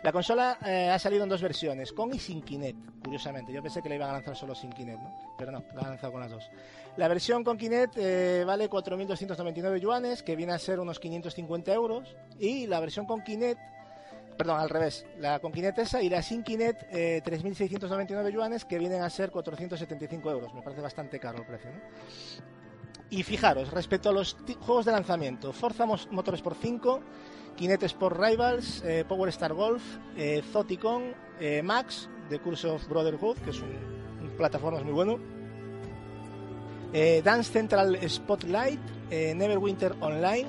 La 0.03 0.13
consola 0.13 0.59
eh, 0.67 0.91
ha 0.91 0.99
salido 0.99 1.23
en 1.23 1.31
dos 1.31 1.41
versiones, 1.41 1.93
con 1.93 2.13
y 2.13 2.19
sin 2.19 2.43
Kinect, 2.43 3.03
curiosamente. 3.03 3.53
Yo 3.53 3.63
pensé 3.63 3.81
que 3.81 3.89
la 3.89 3.95
iban 3.95 4.11
a 4.11 4.15
lanzar 4.15 4.37
solo 4.37 4.55
sin 4.55 4.71
Kinect, 4.71 5.01
¿no? 5.01 5.15
Pero 5.39 5.51
no, 5.51 5.65
la 5.75 5.81
han 5.83 5.89
lanzado 5.91 6.13
con 6.13 6.21
las 6.21 6.31
dos. 6.31 6.51
La 6.97 7.09
versión 7.09 7.43
con 7.43 7.57
Kinect 7.57 7.97
eh, 7.97 8.45
vale 8.47 8.69
4.299 8.69 9.79
yuanes, 9.79 10.23
que 10.23 10.37
viene 10.37 10.53
a 10.53 10.59
ser 10.59 10.79
unos 10.79 11.01
550 11.01 11.73
euros. 11.73 12.17
Y 12.39 12.67
la 12.73 12.81
versión 12.81 13.07
con 13.07 13.23
Kinect, 13.23 13.61
perdón, 14.37 14.59
al 14.59 14.71
revés, 14.71 15.07
la 15.19 15.39
con 15.39 15.53
Kinect 15.53 15.79
esa 15.79 16.03
y 16.03 16.09
la 16.09 16.23
sin 16.23 16.43
Kinect, 16.43 16.83
eh, 16.91 17.23
3.699 17.25 18.33
yuanes, 18.33 18.65
que 18.65 18.79
vienen 18.79 19.03
a 19.03 19.11
ser 19.11 19.31
475 19.31 20.31
euros. 20.31 20.53
Me 20.55 20.63
parece 20.63 20.81
bastante 20.81 21.21
caro 21.21 21.39
el 21.39 21.45
precio. 21.45 21.71
Y 23.11 23.23
fijaros, 23.23 23.71
respecto 23.71 24.09
a 24.09 24.13
los 24.13 24.37
juegos 24.61 24.87
de 24.87 24.93
lanzamiento, 24.93 25.53
Forza 25.53 25.85
Motorsport 25.85 26.57
5, 26.61 27.01
Kinect 27.57 27.83
Sport 27.83 28.19
Rivals, 28.19 28.83
eh, 28.87 29.05
Power 29.07 29.29
Star 29.29 29.53
Golf, 29.53 29.83
eh, 30.17 30.43
Zoticon, 30.51 31.15
eh, 31.39 31.63
Max, 31.63 32.09
The 32.31 32.39
Curse 32.39 32.69
of 32.69 32.89
Brotherhood, 32.89 33.37
que 33.45 33.51
es 33.51 33.61
un, 33.61 33.69
un 34.23 34.31
plataforma 34.39 34.81
muy 34.81 34.95
bueno, 34.95 35.19
eh, 36.95 37.21
Dance 37.23 37.53
Central 37.53 37.99
Spotlight, 38.09 38.81
Neverwinter 39.11 39.95
Online, 40.01 40.49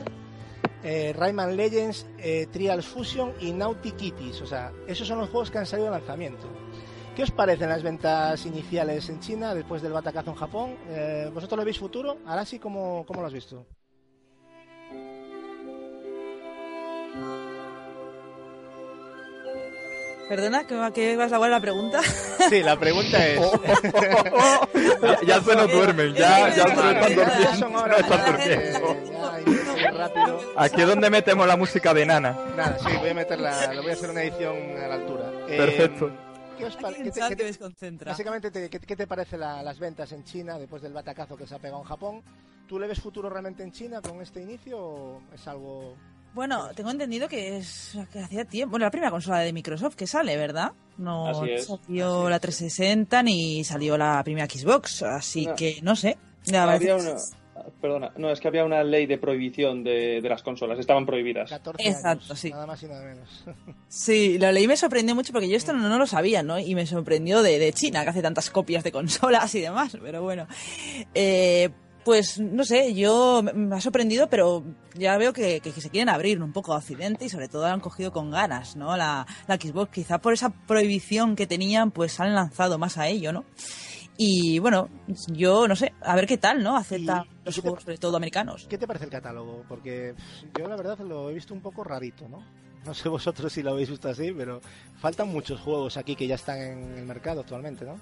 eh, 0.84 1.14
Rayman 1.15 1.55
Legends, 1.55 2.05
eh, 2.18 2.47
Trials 2.51 2.85
Fusion 2.85 3.34
y 3.39 3.51
Naughty 3.51 3.91
Kitties. 3.91 4.41
O 4.41 4.45
sea, 4.45 4.72
esos 4.88 5.07
son 5.07 5.19
los 5.19 5.30
juegos 5.30 5.49
que 5.49 5.57
han 5.57 5.65
salido 5.65 5.91
de 5.91 5.97
lanzamiento. 5.97 6.47
¿Qué 7.15 7.23
os 7.23 7.31
parecen 7.31 7.69
las 7.69 7.84
ventas 7.84 8.45
iniciales 8.45 9.07
en 9.10 9.19
China 9.19 9.53
después 9.53 9.81
del 9.81 9.93
batacazo 9.93 10.31
en 10.31 10.35
Japón? 10.35 10.76
Eh, 10.89 11.30
¿Vosotros 11.34 11.60
lo 11.60 11.65
veis 11.65 11.77
futuro? 11.77 12.18
Ahora 12.26 12.43
sí, 12.43 12.57
¿cómo, 12.57 13.05
cómo 13.07 13.22
lo 13.22 13.27
has 13.27 13.34
visto? 13.34 13.65
Perdona, 20.27 20.65
¿qué, 20.65 21.15
vas 21.15 21.31
a 21.31 21.38
guardar 21.38 21.57
la 21.57 21.61
pregunta? 21.61 22.01
Sí, 22.49 22.64
la 22.64 22.80
pregunta 22.80 23.27
es... 23.27 23.39
ya, 25.01 25.19
ya 25.22 25.41
se 25.41 25.55
nos 25.55 25.72
duermen, 25.72 26.14
ya, 26.15 26.49
ya 26.49 26.68
se 26.68 26.76
nos 26.76 27.07
están 27.07 27.41
Ya 27.41 27.55
se 27.55 27.69
nos 27.69 28.26
durmiendo. 28.26 29.12
Rápido. 29.97 30.39
Aquí 30.55 30.81
es 30.81 30.87
donde 30.87 31.09
metemos 31.09 31.47
la 31.47 31.57
música 31.57 31.93
de 31.93 32.05
Nana. 32.05 32.37
Nada, 32.55 32.77
sí, 32.79 32.95
voy 32.99 33.09
a 33.09 33.13
meterla, 33.13 33.73
le 33.73 33.81
voy 33.81 33.89
a 33.89 33.93
hacer 33.93 34.09
una 34.09 34.23
edición 34.23 34.55
a 34.83 34.87
la 34.87 34.95
altura. 34.95 35.31
Eh, 35.47 35.57
Perfecto. 35.57 36.11
¿Qué 36.57 36.65
os 36.65 36.77
te- 36.77 36.83
qué 37.03 37.35
que 37.35 37.35
te-. 37.35 38.05
Básicamente, 38.05 38.51
te- 38.51 38.69
¿qué, 38.69 38.79
qué 38.79 38.95
te 38.95 39.07
parece 39.07 39.37
la- 39.37 39.63
las 39.63 39.79
ventas 39.79 40.11
en 40.11 40.23
China 40.23 40.57
después 40.59 40.81
del 40.81 40.93
batacazo 40.93 41.35
que 41.35 41.47
se 41.47 41.55
ha 41.55 41.59
pegado 41.59 41.81
en 41.81 41.87
Japón? 41.87 42.21
¿Tú 42.67 42.79
le 42.79 42.87
ves 42.87 42.99
futuro 43.01 43.29
realmente 43.29 43.63
en 43.63 43.71
China 43.71 44.01
con 44.01 44.21
este 44.21 44.41
inicio 44.41 44.77
o 44.79 45.21
es 45.33 45.47
algo...? 45.47 45.95
Bueno, 46.33 46.69
tengo 46.75 46.89
entendido 46.89 47.27
que 47.27 47.57
es 47.57 47.95
que 48.11 48.19
hacía 48.19 48.45
tiempo. 48.45 48.71
Bueno, 48.71 48.85
la 48.85 48.91
primera 48.91 49.11
consola 49.11 49.39
de 49.39 49.53
Microsoft 49.53 49.95
que 49.95 50.07
sale, 50.07 50.35
¿verdad? 50.37 50.71
No 50.97 51.31
salió 51.33 52.27
la 52.29 52.35
es. 52.37 52.41
360 52.41 53.21
ni 53.23 53.63
salió 53.63 53.97
la 53.97 54.23
primera 54.23 54.47
Xbox, 54.47 55.03
así 55.03 55.45
No. 55.45 55.55
que 55.55 55.79
no 55.83 55.95
sé. 55.95 56.17
La 56.47 56.63
Había 56.71 56.95
una... 56.95 57.15
Perdona, 57.81 58.11
no, 58.17 58.31
es 58.31 58.39
que 58.39 58.47
había 58.47 58.65
una 58.65 58.84
ley 58.84 59.05
de 59.05 59.17
prohibición 59.17 59.84
de, 59.84 60.21
de 60.21 60.30
las 60.30 60.41
consolas, 60.41 60.80
estaban 60.80 61.05
prohibidas. 61.05 61.49
14 61.49 61.88
Exacto, 61.88 62.25
años, 62.25 62.39
sí. 62.39 62.49
nada 62.49 62.65
más 62.65 62.81
y 62.84 62.88
nada 62.88 63.03
menos. 63.05 63.43
Sí, 63.88 64.38
la 64.39 64.51
leí 64.51 64.63
y 64.63 64.67
me 64.67 64.75
sorprendió 64.77 65.13
mucho 65.13 65.31
porque 65.34 65.47
yo 65.47 65.55
esto 65.55 65.71
no, 65.73 65.88
no 65.88 65.99
lo 65.99 66.07
sabía, 66.07 66.41
¿no? 66.41 66.57
Y 66.57 66.73
me 66.73 66.85
sorprendió 66.88 67.43
de, 67.43 67.59
de 67.59 67.71
China, 67.73 68.03
que 68.03 68.09
hace 68.09 68.21
tantas 68.23 68.49
copias 68.49 68.84
de 68.84 68.91
consolas 68.91 69.53
y 69.53 69.61
demás, 69.61 69.95
pero 70.01 70.23
bueno. 70.23 70.47
Eh, 71.13 71.69
pues 72.03 72.38
no 72.39 72.65
sé, 72.65 72.93
yo 72.95 73.41
me- 73.43 73.53
me 73.53 73.75
ha 73.77 73.81
sorprendido, 73.81 74.27
pero 74.30 74.63
ya 74.95 75.15
veo 75.17 75.31
que, 75.31 75.59
que- 75.61 75.71
que 75.71 75.80
se 75.80 75.89
quieren 75.89 76.09
abrir 76.09 76.41
un 76.41 76.51
poco 76.51 76.73
a 76.73 76.77
Occidente 76.77 77.25
y 77.25 77.30
sobre 77.30 77.47
todo 77.47 77.65
han 77.65 77.80
cogido 77.80 78.11
con 78.11 78.30
ganas, 78.31 78.75
¿no? 78.75 78.97
La, 78.97 79.25
la 79.47 79.55
Xbox, 79.55 79.91
quizá 79.91 80.17
por 80.19 80.34
esa 80.34 80.49
prohibición 80.49 81.35
que 81.35 81.47
tenían, 81.47 81.91
pues 81.91 82.19
han 82.19 82.34
lanzado 82.34 82.77
más 82.77 82.97
a 82.97 83.07
ello, 83.07 83.31
¿no? 83.31 83.45
Y 84.18 84.60
bueno, 84.60 84.90
yo 85.27 85.68
no 85.68 85.76
sé, 85.76 85.94
a 86.02 86.15
ver 86.15 86.27
qué 86.27 86.38
tal, 86.38 86.61
¿no? 86.64 86.77
Acepta 86.77 87.26
Y- 87.26 87.45
los 87.45 87.57
y 87.57 87.61
qué 87.61 87.61
te- 87.61 87.68
juegos, 87.69 87.84
sobre 87.84 87.98
todo 87.98 88.18
americanos. 88.18 88.65
¿Qué 88.69 88.77
te 88.77 88.85
parece 88.88 89.06
el 89.06 89.11
catálogo? 89.11 89.64
Porque 89.68 90.14
yo 90.57 90.68
la 90.68 90.76
verdad 90.76 90.99
lo 90.99 91.30
he 91.30 91.34
visto 91.34 91.53
un 91.53 91.61
poco 91.61 91.84
rarito, 91.84 92.27
¿no? 92.30 92.44
No 92.85 92.94
sé 92.94 93.10
vosotros 93.10 93.52
si 93.52 93.64
lo 93.64 93.72
habéis 93.72 93.90
visto 93.90 94.10
así, 94.10 94.31
pero 94.31 94.60
faltan 94.99 95.30
muchos 95.30 95.60
juegos 95.61 95.98
aquí 95.98 96.15
que 96.15 96.27
ya 96.27 96.35
están 96.35 96.60
en 96.60 96.98
el 96.98 97.06
mercado 97.06 97.41
actualmente, 97.41 97.85
¿no? 97.85 97.95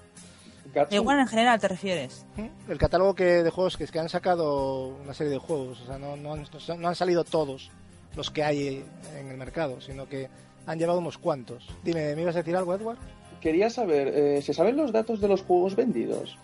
Gatsu, 0.74 0.94
Igual 0.94 1.18
en 1.20 1.26
general 1.28 1.60
te 1.60 1.68
refieres. 1.68 2.24
¿Mm? 2.36 2.70
El 2.70 2.78
catálogo 2.78 3.14
que 3.14 3.24
de 3.42 3.50
juegos 3.50 3.76
que 3.76 3.84
es 3.84 3.90
que 3.90 3.98
han 3.98 4.08
sacado 4.08 4.88
una 4.88 5.14
serie 5.14 5.32
de 5.32 5.38
juegos, 5.38 5.80
o 5.80 5.86
sea, 5.86 5.98
no, 5.98 6.16
no, 6.16 6.34
han, 6.34 6.44
no 6.78 6.88
han 6.88 6.94
salido 6.94 7.24
todos 7.24 7.70
los 8.16 8.30
que 8.30 8.42
hay 8.44 8.84
en 9.16 9.28
el 9.30 9.36
mercado, 9.38 9.80
sino 9.80 10.06
que 10.08 10.28
han 10.66 10.78
llevado 10.78 10.98
unos 10.98 11.16
cuantos. 11.18 11.66
Dime, 11.82 12.14
¿me 12.14 12.22
ibas 12.22 12.34
a 12.36 12.38
decir 12.40 12.56
algo, 12.56 12.74
Edward? 12.74 12.98
Quería 13.42 13.70
saber, 13.70 14.08
eh, 14.14 14.42
¿se 14.42 14.54
saben 14.54 14.76
los 14.76 14.92
datos 14.92 15.20
de 15.20 15.28
los 15.28 15.42
juegos 15.42 15.74
vendidos? 15.76 16.36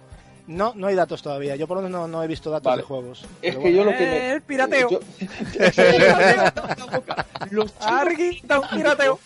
No, 0.48 0.72
no 0.74 0.86
hay 0.86 0.94
datos 0.94 1.22
todavía. 1.22 1.56
Yo 1.56 1.66
por 1.68 1.76
lo 1.76 1.82
menos 1.82 2.00
no, 2.00 2.08
no 2.08 2.22
he 2.22 2.26
visto 2.26 2.50
datos 2.50 2.70
Vale. 2.70 2.82
de 2.82 2.86
juegos. 2.88 3.24
Es 3.42 3.56
que 3.56 3.72
yo 3.72 3.84
lo 3.84 3.90
que 3.90 4.04
Eh, 4.04 4.10
me... 4.10 4.32
el 4.32 4.42
pirateo. 4.42 4.88
yo- 4.90 5.00
Los 7.50 7.72
Arguita, 7.80 8.58
un 8.60 8.68
pirateo. 8.68 9.18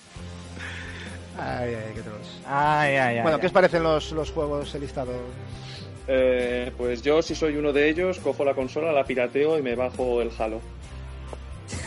Ay, 1.39 1.75
ay, 1.75 1.93
qué 1.95 2.03
trolos. 2.03 2.41
Ay, 2.47 2.97
ay, 2.97 3.17
ay. 3.17 3.23
Bueno, 3.23 3.37
ay. 3.37 3.41
¿qué 3.41 3.47
os 3.47 3.53
parecen 3.53 3.83
los, 3.83 4.13
los 4.13 4.31
juegos 4.33 4.75
listados? 4.75 5.15
Eh, 6.09 6.73
pues 6.77 7.01
yo, 7.03 7.23
si 7.23 7.35
soy 7.35 7.57
uno 7.57 7.73
de 7.73 7.89
ellos, 7.89 8.19
cojo 8.19 8.45
la 8.45 8.55
consola, 8.55 8.93
la 8.93 9.05
pirateo 9.05 9.59
y 9.59 9.63
me 9.63 9.75
bajo 9.77 10.21
el 10.21 10.31
Halo. 10.39 10.61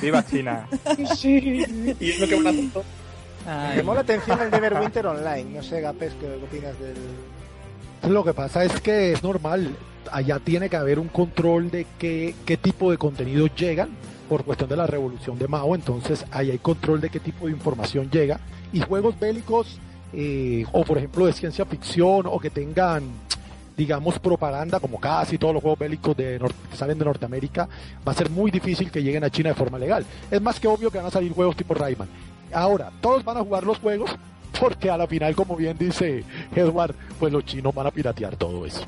Viva 0.02 0.26
China. 0.26 0.68
Sí, 1.16 1.64
y 2.00 2.10
es 2.10 2.20
lo 2.20 2.28
que 2.28 2.36
van 2.36 2.48
a 2.48 2.50
hacer 2.50 2.70
todos. 2.74 2.86
Me 3.46 3.76
llamó 3.78 3.94
la 3.94 4.02
atención 4.02 4.40
el 4.42 4.50
Neverwinter 4.52 5.06
Online. 5.06 5.44
No 5.56 5.64
sé, 5.64 5.82
Gapes, 5.82 6.14
¿qué 6.20 6.28
opinas 6.44 6.74
del...? 6.80 8.12
Lo 8.12 8.24
que 8.24 8.34
pasa 8.34 8.64
es 8.64 8.80
que 8.82 9.12
es 9.14 9.24
normal, 9.24 9.76
allá 10.12 10.40
tiene 10.40 10.70
que 10.70 10.76
haber 10.76 11.00
un 11.00 11.08
control 11.08 11.72
de 11.72 11.88
qué, 11.98 12.36
qué 12.46 12.58
tipo 12.58 12.92
de 12.92 12.98
contenidos 12.98 13.50
llegan 13.56 13.90
por 14.30 14.44
cuestión 14.44 14.70
de 14.70 14.78
la 14.78 14.86
revolución 14.88 15.38
de 15.40 15.48
Mao, 15.48 15.74
entonces 15.76 16.26
ahí 16.32 16.52
hay 16.52 16.58
control 16.60 17.02
de 17.02 17.10
qué 17.10 17.20
tipo 17.20 17.46
de 17.48 17.52
información 17.54 18.10
llega. 18.12 18.40
Y 18.74 18.82
juegos 18.82 19.20
bélicos 19.20 19.80
eh, 20.14 20.66
o 20.72 20.84
por 20.84 20.98
ejemplo 20.98 21.26
de 21.26 21.34
ciencia 21.34 21.66
ficción 21.66 22.26
o 22.26 22.40
que 22.40 22.50
tengan 22.50 23.04
digamos 23.78 24.18
propaganda 24.20 24.80
como 24.80 25.00
casi 25.00 25.38
todos 25.38 25.54
los 25.54 25.62
juegos 25.62 25.78
bélicos 25.80 26.16
de 26.16 26.40
nor- 26.40 26.54
que 26.72 26.78
salen 26.78 26.98
de 26.98 27.04
Norteamérica 27.04 27.68
va 28.08 28.14
a 28.14 28.16
ser 28.16 28.30
muy 28.30 28.50
difícil 28.50 28.90
que 28.90 29.04
lleguen 29.04 29.24
a 29.26 29.30
China 29.30 29.50
de 29.50 29.56
forma 29.56 29.78
legal. 29.78 30.06
Es 30.32 30.42
más 30.42 30.60
que 30.60 30.68
obvio 30.68 30.90
que 30.90 30.98
van 31.00 31.08
a 31.08 31.12
salir 31.12 31.34
juegos 31.34 31.56
tipo 31.56 31.74
Rayman 31.74 32.08
ahora 32.54 32.92
todos 33.02 33.24
van 33.24 33.38
a 33.38 33.42
jugar 33.42 33.64
los 33.64 33.80
juegos 33.80 34.10
porque 34.60 34.90
a 34.90 34.98
la 34.98 35.08
final 35.08 35.36
como 35.36 35.56
bien 35.56 35.78
dice 35.78 36.24
Edward 36.56 36.96
pues 37.20 37.32
los 37.34 37.44
chinos 37.46 37.74
van 37.76 37.88
a 37.88 37.92
piratear 37.92 38.36
todo 38.36 38.66
eso 38.66 38.84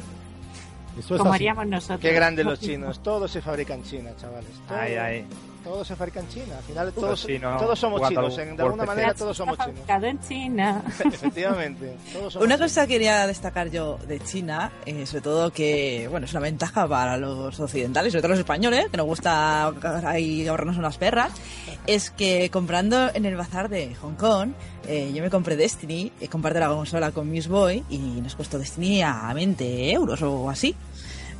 eso 0.97 1.13
es 1.13 1.19
Como 1.19 1.31
así. 1.31 1.43
haríamos 1.43 1.67
nosotros. 1.67 1.99
Qué 1.99 2.11
grandes 2.11 2.43
los 2.43 2.59
chinos. 2.59 3.03
Todo 3.03 3.27
se 3.27 3.39
fabrica 3.39 3.75
en 3.75 3.83
China, 3.83 4.09
chavales. 4.19 4.49
Todo, 4.67 4.79
Ay, 4.79 4.95
ay. 4.95 5.25
Todo 5.67 5.85
se 5.85 5.95
fabrica 5.95 6.19
en 6.19 6.27
China. 6.29 6.57
Al 6.57 6.63
final 6.63 6.93
todos, 6.93 7.25
chinos 7.25 7.61
todos 7.61 7.79
somos 7.79 8.07
chinos. 8.07 8.37
En- 8.37 8.55
de 8.57 8.63
alguna 8.63 8.85
manera 8.85 9.13
todos 9.13 9.35
somos 9.37 9.57
chinos. 9.57 9.71
fabricado 9.73 10.05
en 10.05 10.19
China. 10.21 10.83
Efectivamente. 11.05 11.95
Todos 12.13 12.33
somos 12.33 12.45
Una 12.45 12.55
chinos. 12.55 12.71
cosa 12.71 12.87
que 12.87 12.93
quería 12.93 13.27
destacar 13.27 13.69
yo 13.69 13.97
de 14.07 14.19
China, 14.19 14.71
eh, 14.85 15.05
sobre 15.05 15.21
todo 15.21 15.51
que, 15.51 16.07
bueno, 16.09 16.25
es 16.25 16.31
una 16.31 16.41
ventaja 16.41 16.87
para 16.87 17.17
los 17.17 17.59
occidentales, 17.59 18.11
sobre 18.13 18.21
todo 18.21 18.29
los 18.31 18.39
españoles, 18.39 18.87
que 18.89 18.97
nos 18.97 19.05
gusta 19.05 19.67
ahí 20.05 20.47
ahorrarnos 20.47 20.77
unas 20.77 20.97
perras, 20.97 21.31
es 21.85 22.09
que 22.11 22.49
comprando 22.49 23.09
en 23.13 23.25
el 23.25 23.35
bazar 23.35 23.69
de 23.69 23.93
Hong 23.95 24.15
Kong, 24.15 24.51
eh, 24.87 25.11
yo 25.13 25.21
me 25.21 25.29
compré 25.29 25.55
Destiny, 25.57 26.11
eh, 26.21 26.27
comparto 26.29 26.59
la 26.59 26.69
consola 26.69 27.11
con 27.11 27.29
Miss 27.29 27.47
Boy 27.47 27.83
y 27.89 27.97
nos 27.97 28.35
costó 28.35 28.57
Destiny 28.57 29.01
a 29.03 29.31
20 29.33 29.91
euros 29.91 30.21
o 30.21 30.49
así. 30.49 30.75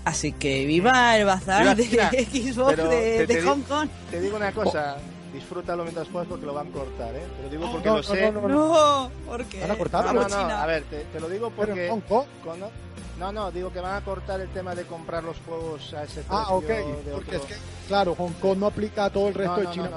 Así 0.07 0.31
que 0.33 0.65
viva 0.65 1.17
el 1.17 1.25
bazar 1.25 1.75
Viva 1.75 2.09
de. 2.09 2.25
Xbox 2.53 2.75
Pero 2.75 2.89
de, 2.89 2.97
te- 2.97 3.17
de 3.19 3.27
te 3.27 3.41
di- 3.41 3.47
Hong 3.47 3.61
Kong. 3.63 3.89
Te 4.11 4.19
digo 4.21 4.37
una 4.37 4.51
cosa. 4.51 4.97
Disfrútalo 5.33 5.83
mientras 5.83 6.07
juegas 6.07 6.27
porque 6.29 6.45
lo 6.45 6.53
van 6.53 6.67
a 6.67 6.71
cortar, 6.71 7.13
¿eh? 7.15 7.23
Te 7.37 7.43
lo 7.43 7.49
digo 7.49 7.71
porque 7.71 7.87
No, 7.89 7.95
lo 7.95 8.01
no, 8.01 8.03
sé. 8.03 8.31
no, 8.31 8.41
no, 8.41 8.47
No, 8.47 9.11
porque 9.27 9.59
¿Van 9.61 9.71
a 9.71 9.75
cortar? 9.77 10.05
No, 10.15 10.27
no. 10.27 10.35
A 10.35 10.65
ver, 10.65 10.83
te, 10.83 11.03
te 11.03 11.19
lo 11.19 11.29
digo 11.29 11.51
Pero 11.55 11.73
en 11.73 11.89
porque... 11.89 11.89
Hong 11.89 12.01
Kong 12.01 12.25
con- 12.43 12.87
no, 13.19 13.31
no, 13.31 13.51
digo 13.51 13.71
que 13.73 13.79
van 13.79 13.95
a 13.95 14.01
cortar 14.05 14.39
el 14.41 14.49
tema 14.49 14.73
de 14.75 14.83
comprar 14.85 15.23
los 15.23 15.37
juegos 15.39 15.91
a 15.95 16.03
ese 16.03 16.21
precio 16.21 16.37
Ah, 16.37 16.53
ok, 16.53 16.67
de 16.67 17.11
porque 17.13 17.35
es 17.37 17.41
que, 17.41 17.55
claro, 17.87 18.13
Hong 18.15 18.33
Kong 18.33 18.57
no 18.59 18.67
aplica 18.67 19.05
a 19.05 19.09
todo 19.09 19.27
el 19.29 19.33
resto 19.33 19.57
No, 19.57 19.61
de 19.69 19.73
China. 19.73 19.89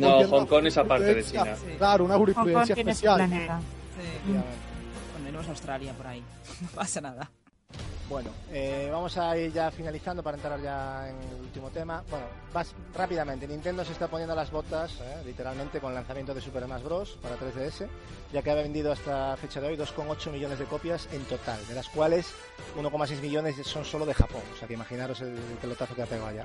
no, 0.00 0.28
Hong 0.28 0.46
Kong 0.46 0.66
es 0.66 0.76
aparte 0.76 1.14
de 1.14 1.24
China. 1.24 1.54
Claro, 1.78 2.04
una 2.04 2.14
Hong 2.14 2.24
Kong 2.24 2.34
jurisprudencia 2.34 2.74
tiene 2.74 2.92
su 2.94 3.06
especial. 3.06 3.16
planeta. 3.28 3.60
Sí. 4.24 5.48
Australia 5.48 5.92
por 5.92 6.06
ahí. 6.06 6.22
No 6.62 6.68
pasa 6.74 7.00
nada. 7.00 7.30
Bueno, 8.08 8.30
eh, 8.52 8.88
vamos 8.92 9.16
a 9.16 9.36
ir 9.38 9.50
ya 9.50 9.70
finalizando 9.70 10.22
para 10.22 10.36
entrar 10.36 10.60
ya 10.60 11.08
en 11.08 11.16
el 11.16 11.40
último 11.40 11.70
tema. 11.70 12.04
Bueno, 12.10 12.26
vas 12.52 12.74
rápidamente. 12.94 13.48
Nintendo 13.48 13.82
se 13.82 13.92
está 13.92 14.08
poniendo 14.08 14.34
las 14.34 14.50
botas, 14.50 14.92
eh, 15.00 15.22
literalmente, 15.24 15.80
con 15.80 15.90
el 15.90 15.94
lanzamiento 15.94 16.34
de 16.34 16.42
Super 16.42 16.64
Smash 16.64 16.82
Bros. 16.82 17.18
para 17.22 17.36
3DS, 17.36 17.88
ya 18.30 18.42
que 18.42 18.50
ha 18.50 18.54
vendido 18.54 18.92
hasta 18.92 19.34
fecha 19.38 19.58
de 19.60 19.68
hoy 19.68 19.76
2,8 19.76 20.30
millones 20.30 20.58
de 20.58 20.66
copias 20.66 21.08
en 21.12 21.24
total, 21.24 21.66
de 21.66 21.74
las 21.74 21.88
cuales 21.88 22.26
1,6 22.76 23.20
millones 23.22 23.56
son 23.66 23.86
solo 23.86 24.04
de 24.04 24.12
Japón. 24.12 24.42
O 24.54 24.58
sea 24.58 24.68
que 24.68 24.74
imaginaros 24.74 25.22
el 25.22 25.34
pelotazo 25.62 25.94
que 25.94 26.02
ha 26.02 26.06
pegado 26.06 26.28
allá. 26.28 26.44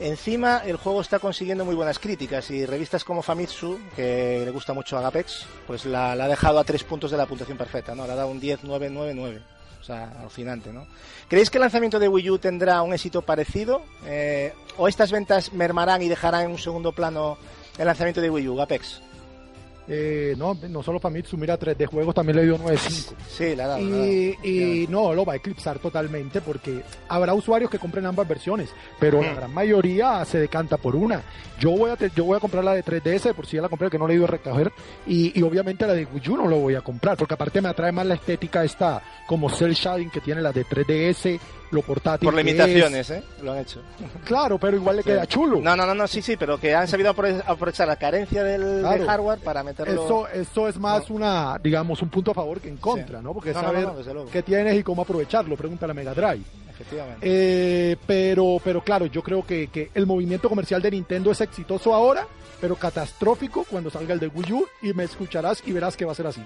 Encima, 0.00 0.62
el 0.64 0.76
juego 0.76 1.02
está 1.02 1.18
consiguiendo 1.18 1.66
muy 1.66 1.74
buenas 1.74 1.98
críticas 1.98 2.50
y 2.50 2.64
revistas 2.64 3.04
como 3.04 3.20
Famitsu, 3.20 3.78
que 3.94 4.42
le 4.46 4.50
gusta 4.50 4.72
mucho 4.72 4.96
a 4.96 5.00
Agapex, 5.00 5.44
pues 5.66 5.84
la, 5.84 6.16
la 6.16 6.24
ha 6.24 6.28
dejado 6.28 6.58
a 6.58 6.64
tres 6.64 6.84
puntos 6.84 7.10
de 7.10 7.18
la 7.18 7.26
puntuación 7.26 7.58
perfecta, 7.58 7.94
¿no? 7.94 8.06
Le 8.06 8.12
ha 8.12 8.16
dado 8.16 8.28
un 8.28 8.40
10, 8.40 8.60
9, 8.62 8.88
9, 8.90 9.12
9. 9.14 9.42
O 9.80 9.82
sea, 9.82 10.12
alucinante, 10.20 10.72
¿no? 10.72 10.86
¿Creéis 11.28 11.50
que 11.50 11.58
el 11.58 11.62
lanzamiento 11.62 11.98
de 11.98 12.08
Wii 12.08 12.30
U 12.30 12.38
tendrá 12.38 12.82
un 12.82 12.92
éxito 12.92 13.22
parecido? 13.22 13.82
Eh, 14.04 14.52
¿O 14.76 14.88
estas 14.88 15.10
ventas 15.10 15.52
mermarán 15.52 16.02
y 16.02 16.08
dejarán 16.08 16.44
en 16.44 16.50
un 16.50 16.58
segundo 16.58 16.92
plano 16.92 17.38
el 17.78 17.86
lanzamiento 17.86 18.20
de 18.20 18.30
Wii 18.30 18.48
U, 18.48 18.60
Apex? 18.60 19.00
Eh, 19.92 20.36
no, 20.38 20.56
no 20.68 20.84
solo 20.84 21.00
Famitsu, 21.00 21.36
mira, 21.36 21.58
3D 21.58 21.86
Juegos 21.86 22.14
también 22.14 22.36
le 22.36 22.44
dio 22.44 22.56
9.5. 22.56 23.14
Sí, 23.28 23.56
la 23.56 23.66
la 23.66 23.74
dado. 23.74 23.80
Y, 23.82 24.86
no, 24.88 25.12
lo 25.12 25.24
va 25.24 25.32
a 25.32 25.36
eclipsar 25.36 25.80
totalmente 25.80 26.40
porque 26.40 26.82
habrá 27.08 27.34
usuarios 27.34 27.68
que 27.68 27.80
compren 27.80 28.06
ambas 28.06 28.28
versiones, 28.28 28.70
pero 29.00 29.20
la 29.20 29.34
gran 29.34 29.52
mayoría 29.52 30.24
se 30.24 30.38
decanta 30.38 30.76
por 30.76 30.94
una. 30.94 31.22
Yo 31.58 31.72
voy 31.72 31.90
a 31.90 31.96
yo 32.14 32.24
voy 32.24 32.36
a 32.36 32.40
comprar 32.40 32.62
la 32.62 32.74
de 32.74 32.84
3DS, 32.84 33.34
por 33.34 33.46
si 33.46 33.56
ya 33.56 33.62
la 33.62 33.68
compré, 33.68 33.90
que 33.90 33.98
no 33.98 34.06
le 34.06 34.14
he 34.14 34.16
ido 34.16 34.26
a 34.26 34.28
recoger, 34.28 34.72
y, 35.08 35.36
y 35.36 35.42
obviamente 35.42 35.84
la 35.88 35.94
de 35.94 36.04
Wii 36.06 36.28
U 36.28 36.36
no 36.36 36.46
lo 36.46 36.58
voy 36.60 36.76
a 36.76 36.82
comprar, 36.82 37.16
porque 37.16 37.34
aparte 37.34 37.60
me 37.60 37.68
atrae 37.68 37.90
más 37.90 38.06
la 38.06 38.14
estética 38.14 38.62
esta 38.62 39.02
como 39.26 39.50
cel 39.50 39.74
shading 39.74 40.10
que 40.10 40.20
tiene 40.20 40.40
la 40.40 40.52
de 40.52 40.64
3DS, 40.64 41.40
lo 41.70 41.82
portátil. 41.82 42.26
Por 42.26 42.34
limitaciones, 42.34 43.10
¿eh? 43.10 43.22
Lo 43.42 43.52
han 43.52 43.58
hecho. 43.58 43.80
Claro, 44.24 44.58
pero 44.58 44.76
igual 44.76 44.96
le 44.96 45.02
queda 45.04 45.26
chulo. 45.26 45.60
No, 45.60 45.76
no, 45.76 45.86
no, 45.86 45.94
no, 45.94 46.06
sí, 46.08 46.20
sí, 46.22 46.36
pero 46.36 46.58
que 46.58 46.74
han 46.74 46.88
sabido 46.88 47.14
apro- 47.14 47.42
aprovechar 47.46 47.86
la 47.88 47.96
carencia 47.96 48.42
del, 48.42 48.80
Claro. 48.80 48.98
del 48.98 49.06
hardware 49.08 49.38
para 49.38 49.62
meterlo. 49.62 50.04
Eso, 50.04 50.28
eso 50.28 50.68
es 50.68 50.78
más 50.78 51.08
una, 51.10 51.58
digamos, 51.62 52.02
un 52.02 52.08
punto 52.08 52.32
a 52.32 52.34
favor 52.34 52.60
que 52.60 52.68
en 52.68 52.76
contra, 52.78 53.18
Sí. 53.18 53.24
¿no? 53.24 53.32
Porque 53.32 53.52
No, 53.52 53.60
saber 53.60 53.82
no, 53.84 54.26
qué 54.32 54.42
tienes 54.42 54.76
y 54.78 54.82
cómo 54.82 55.02
aprovecharlo, 55.02 55.56
pregúntale 55.56 55.92
a 55.92 55.94
Mega 55.94 56.14
Drive. 56.14 56.42
Efectivamente. 56.80 57.18
Eh, 57.22 57.96
pero, 58.06 58.58
pero 58.64 58.82
claro, 58.82 59.06
yo 59.06 59.22
creo 59.22 59.44
que, 59.46 59.68
que 59.68 59.90
el 59.94 60.06
movimiento 60.06 60.48
comercial 60.48 60.80
de 60.82 60.90
Nintendo 60.92 61.30
es 61.30 61.40
exitoso 61.40 61.94
ahora, 61.94 62.26
pero 62.60 62.76
catastrófico 62.76 63.64
cuando 63.64 63.90
salga 63.90 64.14
el 64.14 64.20
de 64.20 64.28
Wii 64.28 64.52
U 64.52 64.66
y 64.82 64.92
me 64.92 65.04
escucharás 65.04 65.62
y 65.66 65.72
verás 65.72 65.96
que 65.96 66.04
va 66.04 66.12
a 66.12 66.14
ser 66.14 66.26
así. 66.26 66.42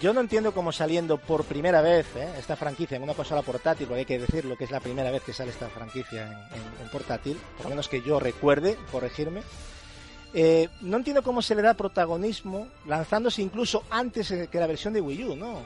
Yo 0.00 0.12
no 0.12 0.20
entiendo 0.20 0.52
cómo 0.52 0.72
saliendo 0.72 1.16
por 1.18 1.44
primera 1.44 1.80
vez 1.80 2.06
¿eh? 2.16 2.28
esta 2.38 2.56
franquicia 2.56 2.96
en 2.96 3.02
una 3.02 3.14
consola 3.14 3.42
portátil, 3.42 3.86
porque 3.86 4.00
hay 4.00 4.04
que 4.06 4.18
decirlo 4.18 4.56
que 4.56 4.64
es 4.64 4.70
la 4.70 4.80
primera 4.80 5.10
vez 5.10 5.22
que 5.22 5.32
sale 5.32 5.50
esta 5.50 5.68
franquicia 5.68 6.24
en, 6.26 6.32
en- 6.32 6.82
en 6.84 6.88
portátil, 6.90 7.38
por 7.56 7.64
lo 7.66 7.70
menos 7.70 7.88
que 7.88 8.02
yo 8.02 8.20
recuerde, 8.20 8.76
corregirme. 8.92 9.42
Eh, 10.38 10.68
no 10.82 10.98
entiendo 10.98 11.22
cómo 11.22 11.40
se 11.40 11.54
le 11.54 11.62
da 11.62 11.72
protagonismo 11.72 12.68
lanzándose 12.84 13.40
incluso 13.40 13.84
antes 13.88 14.28
que 14.50 14.60
la 14.60 14.66
versión 14.66 14.92
de 14.92 15.00
Wii 15.00 15.24
U, 15.24 15.34
¿no? 15.36 15.62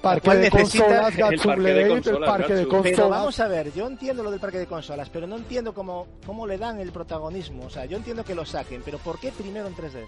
Parque 0.00 0.30
de 0.36 0.48
consolas, 0.48 1.12
el 1.18 1.38
parque 1.40 1.60
de 1.72 1.82
el 1.82 1.88
consolas, 1.88 2.30
parque 2.30 2.52
de 2.54 2.58
Gatsu. 2.60 2.68
consolas. 2.70 2.96
Pero 2.96 3.08
vamos 3.08 3.40
a 3.40 3.48
ver, 3.48 3.72
yo 3.74 3.84
entiendo 3.88 4.22
lo 4.22 4.30
del 4.30 4.38
parque 4.38 4.58
de 4.58 4.66
consolas, 4.68 5.10
pero 5.10 5.26
no 5.26 5.36
entiendo 5.36 5.74
cómo, 5.74 6.06
cómo 6.24 6.46
le 6.46 6.56
dan 6.56 6.78
el 6.78 6.92
protagonismo. 6.92 7.66
O 7.66 7.70
sea, 7.70 7.84
yo 7.86 7.96
entiendo 7.96 8.24
que 8.24 8.36
lo 8.36 8.44
saquen, 8.44 8.82
pero 8.84 8.98
¿por 8.98 9.18
qué 9.18 9.32
primero 9.32 9.66
en 9.66 9.74
3DS? 9.74 10.06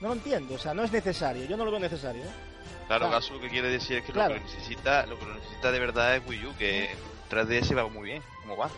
No 0.00 0.08
lo 0.08 0.14
entiendo, 0.14 0.54
o 0.54 0.58
sea, 0.58 0.72
no 0.72 0.84
es 0.84 0.92
necesario, 0.92 1.44
yo 1.46 1.56
no 1.56 1.64
lo 1.64 1.72
veo 1.72 1.80
necesario. 1.80 2.22
¿eh? 2.22 2.26
Claro, 2.86 3.06
Claro. 3.06 3.10
Gasu, 3.10 3.40
que 3.40 3.48
quiere 3.48 3.68
decir 3.68 3.96
es 3.98 4.04
que 4.04 4.12
Claro. 4.12 4.34
lo 4.34 4.40
que 4.40 4.46
necesita, 4.46 5.06
lo 5.06 5.18
que 5.18 5.24
lo 5.26 5.34
necesita 5.34 5.72
de 5.72 5.80
verdad 5.80 6.14
es 6.16 6.22
Wii 6.28 6.46
U, 6.46 6.54
que 6.56 6.88
3DS 7.30 7.76
va 7.76 7.88
muy 7.88 8.04
bien, 8.10 8.22
como 8.42 8.56
va. 8.56 8.70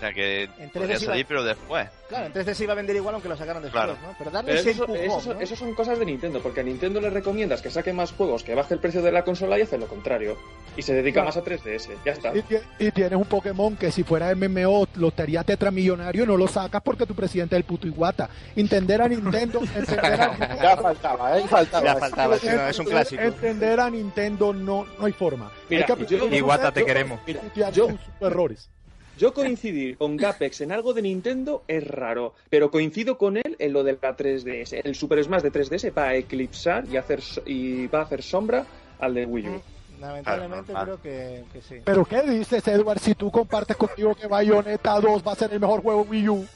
O 0.00 0.02
sea 0.02 0.14
que 0.14 0.44
En 0.44 0.70
3DS 0.70 0.72
podría 0.72 0.96
iba- 0.96 1.04
salir, 1.12 1.26
pero 1.26 1.44
después. 1.44 1.86
Claro, 2.08 2.24
en 2.26 2.32
3DS 2.32 2.60
iba 2.64 2.72
a 2.72 2.76
vender 2.76 2.96
igual 2.96 3.14
aunque 3.14 3.28
lo 3.28 3.36
sacaran 3.36 3.62
después, 3.62 3.84
Claro. 3.84 3.98
¿no? 4.02 4.14
Pero 4.18 4.30
darle 4.30 4.52
Pero 4.52 4.60
ese 4.60 4.70
eso, 4.70 4.84
empujón, 4.84 5.04
eso 5.04 5.20
son- 5.20 5.34
¿no? 5.36 5.40
eso 5.42 5.56
son 5.56 5.74
cosas 5.74 5.98
de 5.98 6.06
Nintendo, 6.06 6.40
porque 6.40 6.60
a 6.60 6.62
Nintendo 6.62 7.02
le 7.02 7.10
recomiendas 7.10 7.60
que 7.60 7.70
saque 7.70 7.92
más 7.92 8.12
juegos, 8.12 8.42
que 8.42 8.54
baje 8.54 8.72
el 8.72 8.80
precio 8.80 9.02
de 9.02 9.12
la 9.12 9.24
consola 9.24 9.58
y 9.58 9.62
hace 9.62 9.76
lo 9.76 9.86
contrario. 9.86 10.38
Y 10.74 10.80
se 10.80 10.94
dedica 10.94 11.16
Claro. 11.20 11.26
más 11.26 11.36
a 11.36 11.42
3DS, 11.44 11.90
ya 12.02 12.12
está. 12.12 12.32
Y, 12.34 12.42
y 12.78 12.90
tienes 12.92 13.12
un 13.18 13.26
Pokémon 13.26 13.76
que 13.76 13.92
si 13.92 14.02
fuera 14.02 14.30
MMO 14.34 14.88
lo 14.94 15.10
te 15.10 15.22
haría 15.22 15.44
tetramillonario, 15.44 16.24
no 16.24 16.38
lo 16.38 16.48
sacas 16.48 16.80
porque 16.82 17.04
tu 17.04 17.14
presidente 17.14 17.56
es 17.56 17.58
el 17.58 17.64
puto 17.64 17.86
Iguata. 17.86 18.30
Entender 18.56 19.02
a 19.02 19.06
Nintendo, 19.08 19.60
entender 19.76 20.20
a 20.20 20.28
Nintendo, 20.28 20.62
Ya 20.62 20.76
faltaba, 20.78 21.38
¿eh? 21.38 21.44
Faltaba. 21.46 21.84
Ya 21.84 21.96
faltaba, 21.96 22.38
sí, 22.38 22.46
no, 22.48 22.66
es 22.68 22.78
un 22.78 22.86
clásico. 22.86 23.22
Entender 23.22 23.78
a 23.80 23.90
Nintendo 23.90 24.54
no, 24.54 24.86
no 24.98 25.04
hay 25.04 25.12
forma. 25.12 25.50
Mira, 25.68 25.84
hay 25.86 25.94
que 26.06 26.06
yo- 26.16 26.26
Iguata, 26.28 26.72
te 26.72 26.80
yo- 26.80 26.86
queremos. 26.86 27.20
Mira, 27.26 27.70
yo, 27.70 27.88
sus 27.90 27.98
errores. 28.22 28.70
Yo 29.18 29.34
coincidir 29.34 29.96
con 29.98 30.16
Gapex 30.16 30.60
en 30.62 30.72
algo 30.72 30.94
de 30.94 31.02
Nintendo 31.02 31.62
es 31.68 31.86
raro, 31.86 32.34
pero 32.48 32.70
coincido 32.70 33.18
con 33.18 33.36
él 33.36 33.56
en 33.58 33.72
lo 33.72 33.82
de 33.84 33.98
la 34.00 34.16
3DS. 34.16 34.80
El 34.84 34.94
Super 34.94 35.22
Smash 35.22 35.42
de 35.42 35.52
3DS 35.52 35.92
va 35.96 36.04
a 36.08 36.14
eclipsar 36.14 36.84
y, 36.90 36.96
hacer, 36.96 37.20
so- 37.20 37.42
y 37.46 37.86
va 37.88 38.00
a 38.00 38.02
hacer 38.02 38.22
sombra 38.22 38.64
al 38.98 39.14
de 39.14 39.26
Wii 39.26 39.48
U. 39.48 39.62
Lamentablemente 40.00 40.72
Claro, 40.72 40.98
creo 40.98 41.02
que, 41.02 41.44
que 41.52 41.60
sí. 41.60 41.74
Pero 41.84 42.04
¿qué 42.06 42.22
dices, 42.22 42.66
Edward? 42.68 42.98
Si 43.00 43.14
tú 43.14 43.30
compartes 43.30 43.76
contigo 43.76 44.14
que 44.14 44.26
Bayonetta 44.26 44.98
2 44.98 45.22
va 45.26 45.32
a 45.32 45.36
ser 45.36 45.52
el 45.52 45.60
mejor 45.60 45.82
juego 45.82 46.02
Wii 46.08 46.28
U. 46.30 46.46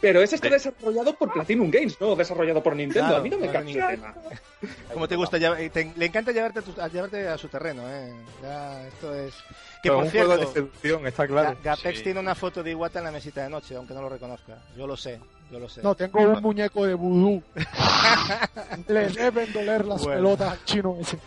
Pero 0.00 0.22
ese 0.22 0.36
está 0.36 0.48
desarrollado 0.48 1.12
por 1.16 1.32
Platinum 1.32 1.70
Games, 1.70 2.00
no 2.00 2.14
desarrollado 2.14 2.62
por 2.62 2.76
Nintendo. 2.76 3.08
Claro, 3.08 3.16
a 3.16 3.22
mí 3.22 3.30
no 3.30 3.36
me 3.38 3.48
claro, 3.48 3.58
cambia 3.66 3.90
el 3.90 3.96
tema. 3.96 4.14
Como 4.92 5.08
te 5.08 5.16
gusta, 5.16 5.38
llevar- 5.38 5.58
te- 5.70 5.92
le 5.96 6.06
encanta 6.06 6.30
llevarte 6.30 6.60
a, 6.60 6.62
tu- 6.62 6.80
a 6.80 6.86
llevarte 6.88 7.26
a 7.28 7.36
su 7.36 7.48
terreno, 7.48 7.82
¿eh? 7.88 8.12
Ya, 8.42 8.86
esto 8.86 9.12
es... 9.14 9.34
Que 9.82 9.90
Pero 9.90 9.96
por 9.96 10.04
un 10.04 10.10
juego 10.10 10.28
de 10.32 10.36
cierto, 10.38 10.52
seducción, 10.54 11.06
está 11.06 11.26
claro. 11.26 11.50
Ga- 11.50 11.62
Gapex 11.62 11.98
Sí. 11.98 12.04
tiene 12.04 12.20
una 12.20 12.34
foto 12.34 12.62
de 12.62 12.70
Iwata 12.72 12.98
en 13.00 13.04
la 13.06 13.10
mesita 13.12 13.42
de 13.42 13.48
noche, 13.50 13.74
aunque 13.76 13.94
no 13.94 14.02
lo 14.02 14.08
reconozca. 14.08 14.58
Yo 14.76 14.86
lo 14.86 14.96
sé, 14.96 15.18
yo 15.50 15.58
lo 15.58 15.68
sé. 15.68 15.82
No, 15.82 15.94
tengo 15.94 16.20
un 16.20 16.42
muñeco 16.42 16.84
de 16.86 16.94
vudú. 16.94 17.42
Le 18.88 19.08
deben 19.08 19.52
doler 19.52 19.84
las 19.84 20.02
Bueno. 20.04 20.16
pelotas 20.16 20.52
al 20.52 20.64
chino 20.64 20.96
ese. 21.00 21.18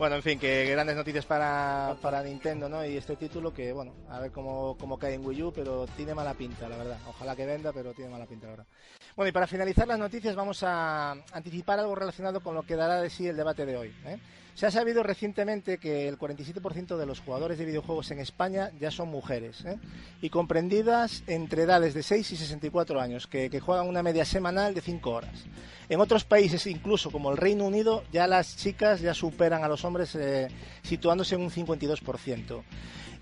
Bueno, 0.00 0.16
en 0.16 0.22
fin, 0.22 0.38
que 0.38 0.64
grandes 0.64 0.96
noticias 0.96 1.26
para, 1.26 1.94
para 2.00 2.22
Nintendo, 2.22 2.70
¿no? 2.70 2.82
Y 2.82 2.96
este 2.96 3.16
título 3.16 3.52
que, 3.52 3.70
bueno, 3.70 3.92
a 4.08 4.18
ver 4.18 4.32
cómo, 4.32 4.74
cómo 4.78 4.98
cae 4.98 5.12
en 5.12 5.26
Wii 5.26 5.42
U, 5.42 5.52
pero 5.52 5.86
tiene 5.88 6.14
mala 6.14 6.32
pinta, 6.32 6.70
la 6.70 6.78
verdad. 6.78 6.96
Ojalá 7.06 7.36
que 7.36 7.44
venda, 7.44 7.70
pero 7.70 7.92
tiene 7.92 8.10
mala 8.10 8.24
pinta, 8.24 8.46
verdad. 8.46 8.66
Bueno, 9.14 9.28
y 9.28 9.32
para 9.32 9.46
finalizar 9.46 9.86
las 9.86 9.98
noticias 9.98 10.34
vamos 10.34 10.62
a 10.62 11.12
anticipar 11.32 11.80
algo 11.80 11.94
relacionado 11.94 12.40
con 12.40 12.54
lo 12.54 12.62
que 12.62 12.76
dará 12.76 13.02
de 13.02 13.10
sí 13.10 13.26
el 13.26 13.36
debate 13.36 13.66
de 13.66 13.76
hoy. 13.76 13.94
¿eh? 14.06 14.18
Se 14.54 14.66
ha 14.66 14.70
sabido 14.70 15.02
recientemente 15.02 15.76
que 15.76 16.08
el 16.08 16.18
47% 16.18 16.96
de 16.96 17.06
los 17.06 17.20
jugadores 17.20 17.58
de 17.58 17.66
videojuegos 17.66 18.10
en 18.10 18.20
España 18.20 18.70
ya 18.80 18.90
son 18.90 19.08
mujeres, 19.08 19.64
¿eh? 19.66 19.78
y 20.22 20.30
comprendidas 20.30 21.24
entre 21.26 21.64
edades 21.64 21.92
de 21.92 22.02
6 22.02 22.32
y 22.32 22.36
64 22.36 23.00
años, 23.00 23.26
que, 23.26 23.50
que 23.50 23.60
juegan 23.60 23.88
una 23.88 24.02
media 24.02 24.24
semanal 24.24 24.74
de 24.74 24.80
5 24.80 25.10
horas. 25.10 25.44
En 25.88 26.00
otros 26.00 26.24
países, 26.24 26.68
incluso 26.68 27.10
como 27.10 27.32
el 27.32 27.36
Reino 27.36 27.64
Unido, 27.64 28.04
ya 28.12 28.28
las 28.28 28.56
chicas 28.56 29.00
ya 29.00 29.12
superan 29.12 29.64
a 29.64 29.68
los 29.68 29.84
hombres 29.84 29.89
eh, 30.14 30.48
situándose 30.82 31.34
en 31.34 31.42
un 31.42 31.50
52%. 31.50 32.62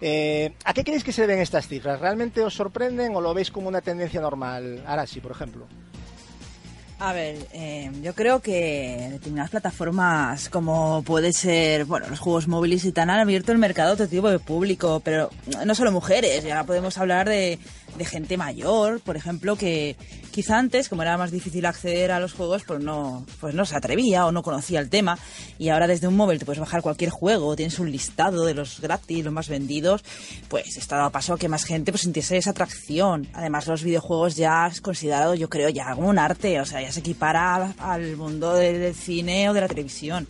Eh, 0.01 0.53
¿A 0.65 0.75
qué 0.75 0.85
creéis 0.85 1.03
que 1.03 1.13
se 1.13 1.23
deben 1.23 1.41
estas 1.41 1.67
cifras? 1.67 2.01
¿Realmente 2.01 2.43
os 2.43 2.55
sorprenden 2.55 3.17
o 3.17 3.21
lo 3.21 3.35
veis 3.35 3.51
como 3.51 3.69
una 3.69 3.81
tendencia 3.81 4.21
normal? 4.21 4.85
Arashi, 4.87 5.21
por 5.21 5.33
ejemplo. 5.33 5.67
A 7.01 7.13
ver, 7.13 7.37
eh, 7.53 7.93
yo 8.03 8.13
creo 8.13 8.41
que 8.41 9.09
determinadas 9.13 9.51
plataformas 9.51 10.49
como 10.49 11.05
puede 11.05 11.33
ser, 11.33 11.85
bueno, 11.85 12.09
los 12.09 12.19
juegos 12.19 12.49
móviles 12.49 12.85
y 12.85 12.91
tal 12.91 13.09
han 13.11 13.21
abierto 13.21 13.53
el 13.53 13.59
mercado 13.59 13.91
a 13.91 13.95
otro 13.95 14.09
tipo 14.09 14.29
de 14.29 14.41
público, 14.41 15.01
pero 15.05 15.31
no 15.65 15.75
solo 15.77 15.93
mujeres, 15.93 16.43
ya 16.43 16.65
podemos 16.65 16.99
hablar 16.99 17.29
de, 17.29 17.61
de 17.97 18.05
gente 18.05 18.37
mayor, 18.37 19.01
por 19.01 19.17
ejemplo, 19.17 19.55
que 19.55 19.97
quizá 20.33 20.59
antes, 20.59 20.89
como 20.89 21.03
era 21.03 21.17
más 21.17 21.31
difícil 21.31 21.67
acceder 21.67 22.11
a 22.11 22.21
los 22.21 22.33
juegos, 22.33 22.65
pues 22.67 22.81
no, 22.81 23.25
pues 23.41 23.55
no 23.55 23.65
se 23.65 23.77
atrevía 23.77 24.27
o 24.27 24.33
no 24.33 24.43
conocía 24.43 24.81
el 24.81 24.91
tema, 24.91 25.19
y 25.59 25.69
ahora 25.69 25.87
desde 25.87 26.09
un 26.09 26.17
móvil 26.17 26.39
te 26.39 26.45
puedes 26.45 26.61
bajar 26.61 26.83
cualquier 26.83 27.11
juego, 27.11 27.55
tienes 27.57 27.79
un 27.79 27.91
listado 27.91 28.45
de 28.45 28.55
los 28.55 28.81
gratis, 28.81 29.25
los 29.25 29.33
más 29.33 29.49
vendidos, 29.49 30.03
pues 30.49 30.77
está 30.77 30.97
dado 30.97 31.11
paso 31.11 31.35
a 31.35 31.39
que 31.39 31.49
más 31.49 31.65
gente 31.65 31.93
pues 31.93 32.03
sintiese 32.03 32.37
esa 32.37 32.51
atracción. 32.51 33.29
Además, 33.35 33.67
los 33.67 33.83
videojuegos 33.83 34.37
ya 34.37 34.67
es 34.67 34.81
considerado, 34.81 35.35
yo 35.35 35.49
creo, 35.49 35.69
ya 35.69 35.95
como 35.95 36.09
un 36.09 36.19
arte, 36.19 36.61
o 36.61 36.67
sea, 36.67 36.88
ya 36.89 36.93
se 36.93 37.01
equipara 37.01 37.75
al, 37.79 38.17
mundo 38.17 38.55
del, 38.55 38.95
cine 38.95 39.51
o 39.51 39.53
de 39.53 39.61
la 39.61 39.69
televisión. 39.69 40.27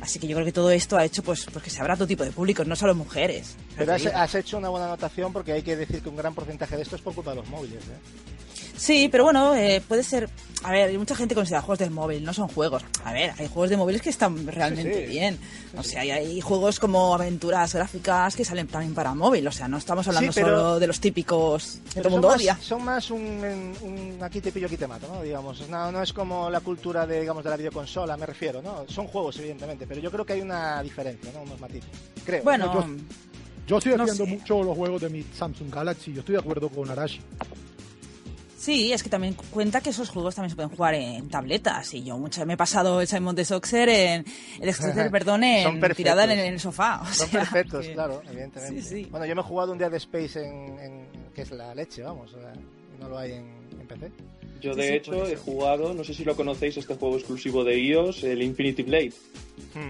Así 0.00 0.18
que 0.18 0.26
yo 0.26 0.34
creo 0.34 0.44
que 0.44 0.52
todo 0.52 0.72
esto 0.72 0.96
ha 0.96 1.04
hecho 1.04 1.22
pues, 1.22 1.46
pues 1.52 1.62
que 1.64 1.70
se 1.70 1.80
abra 1.80 1.94
todo 1.94 2.08
tipo 2.08 2.24
de 2.24 2.32
públicos, 2.32 2.66
no 2.66 2.74
solo 2.74 2.96
mujeres. 2.96 3.54
Pero 3.76 3.94
has, 3.94 4.06
has 4.06 4.34
hecho 4.34 4.58
una 4.58 4.70
buena 4.70 4.86
anotación 4.86 5.32
porque 5.32 5.52
hay 5.52 5.62
que 5.62 5.76
decir 5.76 6.02
que 6.02 6.08
un 6.08 6.16
gran 6.16 6.34
porcentaje 6.34 6.74
de 6.74 6.82
esto 6.82 6.96
es 6.96 7.02
por 7.02 7.14
culpa 7.14 7.30
de 7.30 7.36
los 7.36 7.48
móviles. 7.48 7.84
¿eh? 7.84 8.59
Sí, 8.80 9.08
pero 9.12 9.24
bueno, 9.24 9.54
eh, 9.54 9.82
puede 9.86 10.02
ser. 10.02 10.30
A 10.62 10.72
ver, 10.72 10.88
hay 10.88 10.96
mucha 10.98 11.14
gente 11.14 11.34
considera 11.34 11.60
juegos 11.60 11.78
del 11.80 11.90
móvil, 11.90 12.24
no 12.24 12.32
son 12.32 12.48
juegos. 12.48 12.82
A 13.04 13.12
ver, 13.12 13.32
hay 13.38 13.46
juegos 13.46 13.68
de 13.70 13.76
móviles 13.76 14.00
que 14.00 14.08
están 14.08 14.46
realmente 14.46 14.94
Sí, 15.00 15.04
sí. 15.06 15.10
bien. 15.10 15.38
O 15.76 15.82
sea, 15.82 16.00
hay, 16.00 16.10
hay 16.10 16.40
juegos 16.40 16.78
como 16.80 17.14
aventuras 17.14 17.74
gráficas 17.74 18.34
que 18.36 18.44
salen 18.44 18.66
también 18.68 18.94
para 18.94 19.14
móvil. 19.14 19.46
O 19.46 19.52
sea, 19.52 19.68
no 19.68 19.76
estamos 19.76 20.06
hablando 20.08 20.32
Sí, 20.32 20.40
pero- 20.42 20.56
solo 20.56 20.78
de 20.80 20.86
los 20.86 20.98
típicos 21.00 21.80
que 21.92 22.00
todo 22.00 22.08
el 22.08 22.12
mundo 22.12 22.30
son 22.30 22.38
odia. 22.40 22.54
Más, 22.54 22.62
son 22.64 22.84
más 22.84 23.10
un, 23.10 23.74
un 23.82 24.18
aquí 24.22 24.40
te 24.40 24.50
pillo, 24.50 24.66
aquí 24.66 24.76
te 24.78 24.86
mato, 24.86 25.08
¿no? 25.08 25.22
Digamos, 25.22 25.68
no, 25.68 25.92
no 25.92 26.02
es 26.02 26.12
como 26.14 26.48
la 26.48 26.60
cultura 26.60 27.06
de, 27.06 27.20
digamos, 27.20 27.44
de 27.44 27.50
la 27.50 27.56
videoconsola, 27.56 28.16
me 28.16 28.24
refiero, 28.26 28.62
¿no? 28.62 28.84
Son 28.88 29.06
juegos, 29.08 29.38
evidentemente, 29.38 29.86
pero 29.86 30.00
yo 30.00 30.10
creo 30.10 30.24
que 30.24 30.32
hay 30.34 30.40
una 30.40 30.82
diferencia, 30.82 31.30
¿no? 31.34 31.42
Unos 31.42 31.60
matices. 31.60 31.90
Creo. 32.24 32.42
Bueno, 32.44 32.72
yo- 32.72 32.86
Yo 33.66 33.80
sí 33.80 33.90
No 33.90 33.98
defiendo 34.04 34.24
sé. 34.24 34.30
mucho 34.30 34.62
los 34.64 34.76
juegos 34.76 35.00
de 35.02 35.10
mi 35.10 35.22
Samsung 35.22 35.72
Galaxy. 35.72 36.12
Yo 36.12 36.20
estoy 36.20 36.32
de 36.34 36.40
acuerdo 36.40 36.68
con 36.70 36.90
Arashi. 36.90 37.20
Sí, 38.60 38.92
es 38.92 39.02
que 39.02 39.08
también 39.08 39.34
cuenta 39.50 39.80
que 39.80 39.90
esos 39.90 40.08
juegos 40.10 40.34
también 40.34 40.50
se 40.50 40.56
pueden 40.56 40.70
jugar 40.70 40.94
en 40.94 41.28
tabletas. 41.28 41.94
Y 41.94 42.04
yo 42.04 42.18
mucho, 42.18 42.44
me 42.46 42.54
he 42.54 42.56
pasado 42.56 43.00
el 43.00 43.06
Simon 43.08 43.34
de 43.34 43.44
Soxer 43.44 43.88
en. 43.88 44.24
El 44.60 44.68
Excelsior, 44.68 45.10
perdón, 45.12 45.42
en 45.44 45.80
tirada 45.94 46.24
en, 46.24 46.30
en 46.32 46.38
el 46.54 46.60
sofá. 46.60 47.00
o 47.02 47.06
Son 47.06 47.28
sea, 47.28 47.40
perfectos, 47.40 47.86
que- 47.86 47.92
claro, 47.94 48.22
evidentemente. 48.28 48.82
Sí, 48.82 48.88
sí. 49.04 49.08
Bueno, 49.10 49.26
yo 49.26 49.34
me 49.34 49.40
he 49.40 49.44
jugado 49.44 49.72
un 49.72 49.78
día 49.78 49.88
de 49.90 49.96
Space 49.96 50.38
en, 50.44 50.78
en- 50.78 51.08
que 51.34 51.42
es 51.42 51.50
la 51.52 51.74
leche, 51.74 52.02
vamos, 52.02 52.32
o 52.34 52.40
sea, 52.40 52.52
no 52.98 53.08
lo 53.08 53.18
hay 53.18 53.32
en, 53.32 53.46
en 53.80 53.86
PC. 53.86 54.12
Yo, 54.60 54.74
Sí, 54.74 54.80
de 54.80 54.86
sí, 54.88 54.94
hecho, 54.94 55.26
he 55.26 55.36
jugado, 55.36 55.94
no 55.94 56.04
sé 56.04 56.14
si 56.14 56.24
lo 56.24 56.36
conocéis, 56.36 56.76
este 56.76 56.94
juego 56.94 57.16
exclusivo 57.16 57.64
de 57.64 57.78
iOS, 57.78 58.24
el 58.24 58.42
Infinity 58.42 58.82
Blade. 58.82 59.12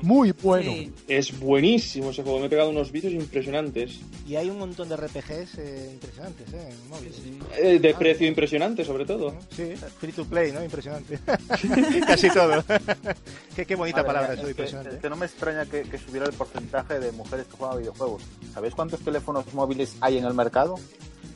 Muy 0.03 0.33
bueno. 0.43 0.73
Sí. 0.73 0.93
Es 1.09 1.39
buenísimo 1.39 2.11
ese 2.11 2.23
juego, 2.23 2.39
me 2.41 2.47
he 2.47 2.49
pegado 2.49 2.71
unos 2.71 2.91
vídeos 2.93 3.15
impresionantes. 3.15 4.01
Y 4.29 4.37
hay 4.37 4.51
un 4.51 4.59
montón 4.59 4.89
de 4.89 4.97
RPGs 4.97 5.59
eh, 5.59 5.91
impresionantes, 5.95 6.53
¿eh? 6.53 6.69
En 6.71 6.89
móviles. 6.91 7.17
Eh, 7.57 7.79
de 7.79 7.95
precio 7.95 8.27
impresionante, 8.27 8.85
sobre 8.85 9.05
todo. 9.07 9.35
Sí, 9.57 9.73
free 9.99 10.13
to 10.13 10.25
play, 10.27 10.53
¿no? 10.53 10.63
Impresionante. 10.63 11.19
Casi 12.07 12.29
todo. 12.31 12.63
qué, 13.57 13.65
qué 13.65 13.75
bonita 13.77 13.99
Madre 13.99 14.07
palabra 14.09 14.35
es 14.35 14.41
que- 14.41 14.51
impresionante. 14.51 14.97
es 14.97 15.01
que 15.03 15.09
no 15.11 15.17
me 15.17 15.27
extraña 15.27 15.65
que, 15.67 15.83
que 15.83 15.99
subiera 15.99 16.27
el 16.27 16.33
porcentaje 16.33 16.99
de 17.01 17.13
mujeres 17.13 17.47
que 17.47 17.57
juegan 17.57 17.79
videojuegos. 17.79 18.23
¿Sabéis 18.53 18.75
cuántos 18.75 19.01
teléfonos 19.01 19.53
móviles 19.55 19.95
hay 20.01 20.19
en 20.19 20.25
el 20.25 20.35
mercado? 20.35 20.75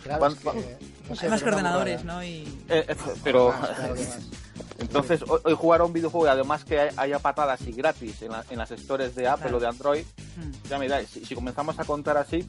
Claro, 0.03 0.27
es 0.27 0.35
¿cuán- 0.35 0.57
que, 0.61 0.77
no 1.09 1.17
sé, 1.17 1.27
Hay 1.27 1.31
más 1.31 1.41
pero 1.43 1.57
que 1.57 1.61
una 1.63 1.77
ordenadores. 1.77 2.05
¿no? 2.05 2.25
Y... 2.25 2.43
Eh, 2.69 2.85
eh, 2.89 2.97
pero 3.23 3.49
Más, 3.51 3.71
claro 3.71 3.95
que 3.95 4.01
más. 4.05 4.19
entonces 4.79 5.21
hoy, 5.29 5.41
hoy 5.45 5.55
jugar 5.55 5.81
a 5.81 5.85
un 5.85 5.93
videojuego 5.93 6.27
y 6.27 6.31
además 6.31 6.65
que 6.65 6.81
hay- 6.81 6.95
haya 6.97 7.19
patadas 7.19 7.61
y 7.67 7.73
gratis 7.73 8.23
en, 8.23 8.33
la- 8.33 8.45
en 8.51 8.59
las 8.59 8.71
stores 8.71 9.15
de 9.15 9.27
Apple 9.29 9.43
Claro. 9.43 9.57
o 9.57 9.61
de 9.61 9.67
Android, 9.67 10.05
Hmm. 10.37 10.69
ya 10.69 10.79
mira, 10.79 11.01
si, 11.07 11.25
si 11.25 11.35
comenzamos 11.35 11.79
a 11.79 11.85
contar 11.85 12.17
así, 12.17 12.45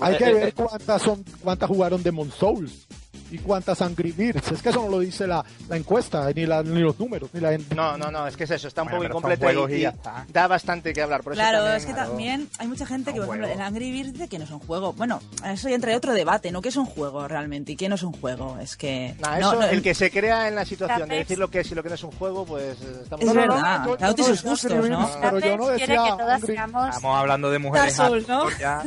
Hay 0.00 0.14
eh, 0.14 0.18
que 0.18 0.24
eh, 0.24 0.34
ver 0.34 0.48
eh, 0.48 0.52
cuántas 0.52 1.00
son, 1.02 1.24
cuántas 1.40 1.68
jugaron 1.68 2.02
Demon 2.02 2.30
Souls 2.32 2.86
y 3.34 3.38
cuántas 3.38 3.80
Angry 3.82 4.12
Birds. 4.12 4.52
Es 4.52 4.62
que 4.62 4.68
eso 4.70 4.82
no 4.82 4.88
lo 4.88 4.98
dice 5.00 5.26
la, 5.26 5.44
la 5.68 5.76
encuesta, 5.76 6.30
ni, 6.34 6.46
la, 6.46 6.62
ni 6.62 6.80
los 6.80 6.98
números, 6.98 7.30
ni 7.32 7.40
la 7.40 7.56
No, 7.74 7.96
no, 7.96 8.10
no, 8.10 8.26
es 8.26 8.36
que 8.36 8.44
es 8.44 8.50
eso, 8.50 8.68
está 8.68 8.82
un 8.82 8.88
Bueno, 8.90 9.14
poco 9.14 9.68
y, 9.70 9.74
y 9.74 9.84
está. 9.84 10.26
da 10.32 10.46
bastante 10.46 10.92
que 10.92 11.02
hablar. 11.02 11.22
Por 11.22 11.32
eso 11.32 11.40
Claro, 11.40 11.58
también, 11.58 11.76
es 11.76 11.86
que 11.86 11.92
claro. 11.92 12.08
también 12.10 12.48
hay 12.58 12.68
mucha 12.68 12.86
gente 12.86 13.12
que, 13.12 13.20
por 13.20 13.36
ejemplo, 13.36 13.48
el 13.48 13.60
Angry 13.60 13.90
Birds 13.92 14.12
dice 14.12 14.28
que 14.28 14.38
no 14.38 14.44
es 14.44 14.50
un 14.50 14.60
juego. 14.60 14.92
Bueno, 14.92 15.20
eso 15.44 15.68
ya 15.68 15.74
entra 15.74 15.90
en 15.92 15.96
otro 15.98 16.12
debate, 16.12 16.52
¿no? 16.52 16.62
¿Qué 16.62 16.68
es 16.68 16.76
un 16.76 16.86
juego 16.86 17.26
realmente 17.28 17.72
y 17.72 17.76
qué 17.76 17.88
no 17.88 17.94
es 17.96 18.02
un 18.02 18.12
juego? 18.12 18.58
Es 18.60 18.76
que... 18.76 19.14
Nah, 19.20 19.38
no, 19.38 19.50
eso, 19.52 19.60
no, 19.60 19.66
el 19.66 19.82
que 19.82 19.94
se 19.94 20.10
crea 20.10 20.48
en 20.48 20.54
la 20.54 20.64
situación 20.64 21.08
de 21.08 21.16
decir 21.16 21.38
lo 21.38 21.48
que 21.50 21.60
es 21.60 21.70
y 21.70 21.74
lo 21.74 21.82
que 21.82 21.88
no 21.88 21.94
es 21.96 22.02
un 22.04 22.12
juego, 22.12 22.44
pues 22.44 22.78
eh, 22.82 23.00
estamos 23.02 23.24
Es 23.26 23.34
no, 23.34 23.40
verdad, 23.40 23.84
yo- 23.86 23.96
cada 23.96 24.12
yo 24.12 24.14
uno 24.14 24.14
tiene 24.14 24.30
no 24.30 24.36
sus 24.36 24.42
decía 24.42 24.50
gustos, 24.50 25.18
Pero 25.20 25.38
yo 25.40 25.56
no 25.56 25.66
decía 25.68 25.86
que 25.86 25.94
todas 25.94 26.40
seamos... 26.42 26.88
Estamos 26.88 27.16
hablando 27.18 27.50
de 27.50 27.58
mujeres 27.58 27.94
Souls, 27.94 28.28
¿no? 28.28 28.44
ya. 28.58 28.82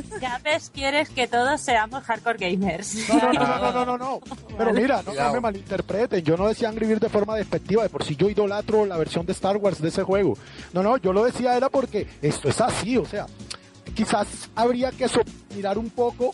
Que 1.14 1.28
todos 1.28 1.62
seamos 1.62 2.04
hardcore 2.04 2.38
gamers. 2.52 2.96
No, 3.10 3.34
no, 3.34 3.34
no, 3.34 3.72
no, 3.72 3.86
no, 3.86 3.98
no. 3.98 4.20
Pero 4.58 4.74
mira, 4.74 5.04
no, 5.06 5.14
no 5.14 5.34
me 5.34 5.40
malinterpreten. 5.40 6.24
Yo 6.24 6.36
no 6.38 6.48
decía 6.48 6.70
Angry 6.70 6.88
Birds 6.88 7.02
de 7.02 7.10
forma 7.10 7.36
despectiva. 7.36 7.84
De 7.84 7.90
por 7.90 8.04
si 8.04 8.16
yo 8.16 8.30
idolatro 8.30 8.86
la 8.86 8.98
versión 8.98 9.26
de 9.26 9.34
Star 9.34 9.58
Wars 9.58 9.82
de 9.82 9.90
ese 9.90 10.04
juego. 10.04 10.38
No, 10.74 10.82
no, 10.82 10.98
yo 10.98 11.14
lo 11.14 11.24
decía 11.26 11.56
era 11.56 11.70
porque 11.70 12.08
esto 12.22 12.50
es 12.50 12.60
así. 12.62 12.98
O 12.98 13.06
sea, 13.06 13.28
quizás 13.94 14.50
habría 14.56 14.92
que 14.92 15.08
mirar 15.56 15.78
un 15.78 15.90
poco 15.90 16.34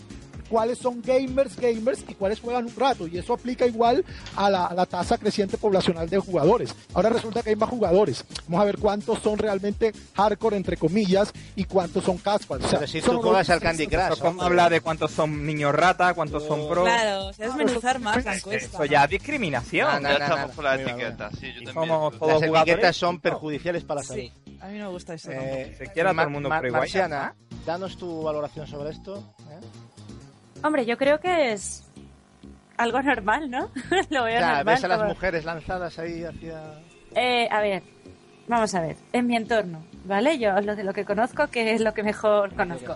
cuáles 0.54 0.78
son 0.78 1.02
gamers, 1.02 1.56
gamers 1.60 2.06
y 2.08 2.14
cuáles 2.14 2.40
juegan 2.40 2.66
un 2.66 2.76
rato. 2.76 3.08
Y 3.08 3.18
eso 3.18 3.34
aplica 3.34 3.66
igual 3.66 4.06
a 4.36 4.52
la, 4.52 4.68
a 4.68 4.74
la 4.76 4.86
tasa 4.86 5.18
creciente 5.18 5.58
poblacional 5.58 6.08
de 6.08 6.20
jugadores. 6.20 6.76
Ahora 6.94 7.10
resulta 7.10 7.42
que 7.42 7.50
hay 7.50 7.56
más 7.56 7.70
jugadores. 7.70 8.24
Vamos 8.48 8.62
a 8.62 8.66
ver 8.66 8.78
cuántos 8.78 9.18
son 9.18 9.40
realmente 9.40 9.92
hardcore, 10.14 10.56
entre 10.58 10.78
comillas, 10.78 11.34
y 11.56 11.64
cuántos 11.64 12.04
son 12.04 12.20
casual. 12.20 12.64
O 12.64 12.68
sea, 12.68 12.78
Pero 12.78 12.92
si 12.92 13.02
tú 13.02 13.20
juegas 13.20 13.50
al 13.50 13.60
Candy 13.62 13.88
Crush, 13.88 14.22
hombre. 14.22 14.46
habla 14.46 14.70
de 14.70 14.82
cuántos 14.82 15.10
son 15.10 15.44
niños 15.44 15.74
rata, 15.74 16.14
cuántos 16.14 16.44
son 16.44 16.70
pro. 16.70 16.84
Claro, 16.84 17.26
o 17.30 17.34
sea, 17.34 17.48
es 17.48 17.56
menuzar 17.56 18.00
más 18.00 18.24
la 18.24 18.36
encuesta. 18.36 18.78
Eso 18.78 18.86
ya 18.86 19.06
es 19.06 19.10
discriminación. 19.10 19.88
No, 19.92 20.00
no, 20.02 20.10
ya 20.10 20.20
no, 20.20 20.24
estamos 20.26 20.50
no, 20.50 20.56
con 20.56 20.66
la 20.66 20.76
muy 20.76 20.84
mal, 20.84 20.94
etiqueta, 20.94 21.30
sí, 21.32 21.40
yo 21.56 21.62
Y 21.62 21.66
también. 21.66 21.74
somos 21.74 22.14
todos 22.20 22.28
Las 22.34 22.38
jugadores. 22.48 22.62
etiquetas 22.74 22.96
son 22.96 23.20
perjudiciales 23.20 23.84
para 23.86 24.02
la 24.02 24.06
salud. 24.08 24.22
Sí, 24.22 24.34
a 24.62 24.68
mí 24.68 24.78
no 24.78 24.86
me 24.86 24.92
gusta 24.92 25.16
eso. 25.16 25.32
Eh, 25.32 25.74
Se 25.80 25.88
quiera 25.88 26.12
todo 26.12 26.22
el 26.22 26.30
mundo 26.30 26.50
por 26.50 26.72
Marciana, 26.72 27.34
danos 27.66 27.98
tu 27.98 28.22
valoración 28.22 28.68
sobre 28.68 28.92
esto. 28.92 29.18
¿eh? 29.50 29.60
Hombre, 30.64 30.86
yo 30.86 30.98
creo 30.98 31.20
que 31.20 31.54
es 31.54 31.84
algo 32.78 33.02
normal, 33.02 33.50
¿no? 33.52 33.70
Lo 34.10 34.24
veo 34.24 34.40
normal. 34.40 34.64
ves 34.66 34.84
a 34.84 34.88
las 34.88 34.98
como- 35.00 35.10
mujeres 35.10 35.46
lanzadas 35.46 36.00
ahí 36.00 36.24
hacia... 36.24 36.62
Eh, 37.16 37.48
a 37.52 37.62
ver, 37.62 37.84
vamos 38.48 38.74
a 38.74 38.82
ver. 38.82 38.96
En 39.12 39.28
mi 39.28 39.36
entorno, 39.36 39.84
¿vale? 40.06 40.40
Yo 40.40 40.60
lo 40.62 40.76
de 40.76 40.84
lo 40.84 40.94
que 40.94 41.06
conozco, 41.06 41.48
que 41.48 41.74
es 41.74 41.82
lo 41.82 41.94
que 41.94 42.02
mejor 42.04 42.56
conozco. 42.56 42.96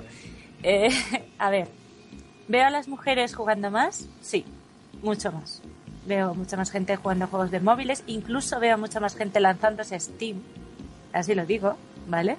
Eh, 0.64 0.90
a 1.38 1.50
ver, 1.50 1.68
¿veo 2.48 2.66
a 2.66 2.70
las 2.70 2.88
mujeres 2.88 3.36
jugando 3.36 3.70
más? 3.70 4.08
Sí, 4.22 4.46
mucho 5.04 5.32
más. 5.32 5.62
Veo 6.08 6.34
mucha 6.34 6.56
más 6.58 6.72
gente 6.72 6.96
jugando 6.96 7.28
juegos 7.28 7.52
de 7.52 7.60
móviles, 7.60 8.04
incluso 8.08 8.60
veo 8.60 8.78
mucha 8.78 9.00
más 9.02 9.14
gente 9.16 9.40
lanzándose 9.42 9.94
a 9.96 10.00
Steam, 10.00 10.42
así 11.12 11.36
lo 11.36 11.46
digo, 11.46 11.76
¿vale? 12.08 12.38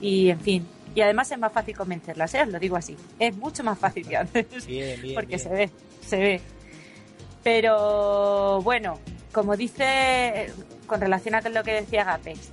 Y 0.00 0.30
en 0.30 0.40
fin, 0.40 0.68
y 0.94 1.00
además 1.00 1.30
es 1.30 1.38
más 1.38 1.52
fácil 1.52 1.76
convencerlas, 1.76 2.34
¿eh? 2.34 2.42
Os 2.42 2.48
lo 2.48 2.58
digo 2.58 2.76
así. 2.76 2.96
Es 3.18 3.36
mucho 3.36 3.62
más 3.62 3.78
fácil 3.78 4.06
que 4.06 4.16
antes. 4.16 4.46
Bien, 4.66 5.00
bien, 5.00 5.14
porque 5.14 5.36
bien. 5.36 5.40
se 5.40 5.48
ve, 5.48 5.70
se 6.00 6.16
ve. 6.16 6.40
Pero 7.42 8.60
bueno, 8.62 8.98
como 9.32 9.56
dice, 9.56 10.52
con 10.86 11.00
relación 11.00 11.34
a 11.34 11.40
lo 11.40 11.62
que 11.62 11.72
decía 11.72 12.04
Gapex, 12.04 12.50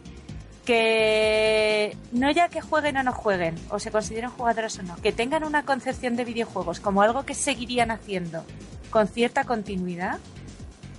que 0.66 1.96
no 2.12 2.30
ya 2.32 2.50
que 2.50 2.62
jueguen 2.62 2.98
o 2.98 3.04
no 3.04 3.14
jueguen, 3.14 3.56
o 3.70 3.80
se 3.80 3.92
consideren 3.92 4.30
jugadores 4.30 4.78
o 4.80 4.84
no, 4.84 4.96
que 4.98 5.12
tengan 5.12 5.44
una 5.44 5.64
concepción 5.64 6.16
de 6.16 6.26
videojuegos 6.26 6.80
como 6.80 7.02
algo 7.02 7.24
que 7.24 7.34
seguirían 7.34 7.92
haciendo 7.92 8.44
con 8.90 9.08
cierta 9.08 9.44
continuidad, 9.44 10.20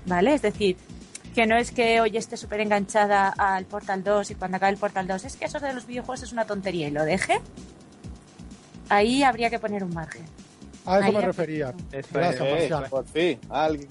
¿vale? 0.07 0.35
Es 0.35 0.43
decir, 0.43 0.77
que 1.35 1.47
no 1.47 1.57
es 1.57 1.71
que 1.71 2.01
hoy 2.01 2.17
esté 2.17 2.37
súper 2.37 2.61
enganchada 2.61 3.29
al 3.29 3.65
Portal 3.65 4.03
2 4.05 4.31
y 4.31 4.35
cuando 4.35 4.57
acabe 4.57 4.73
el 4.73 4.79
Portal 4.79 5.07
2 5.07 5.25
es 5.25 5.37
que 5.37 5.45
eso 5.45 5.61
de 5.61 5.73
los 5.73 5.87
videojuegos 5.87 6.23
es 6.23 6.33
una 6.33 6.45
tontería 6.45 6.89
y 6.89 6.91
lo 6.91 7.05
deje, 7.05 7.41
ahí 8.89 9.23
habría 9.23 9.51
que 9.51 9.59
poner 9.59 9.85
un 9.85 9.95
margen. 9.95 10.25
A 10.87 10.99
eso 10.99 11.07
Ahí 11.09 11.13
me 11.15 11.21
refería. 11.21 11.75
Eso 11.93 12.09
Gracias, 12.13 12.41
Eh, 12.41 12.51
Marciano. 12.53 12.87
por 12.89 13.05
fin, 13.07 13.39
alguien 13.51 13.89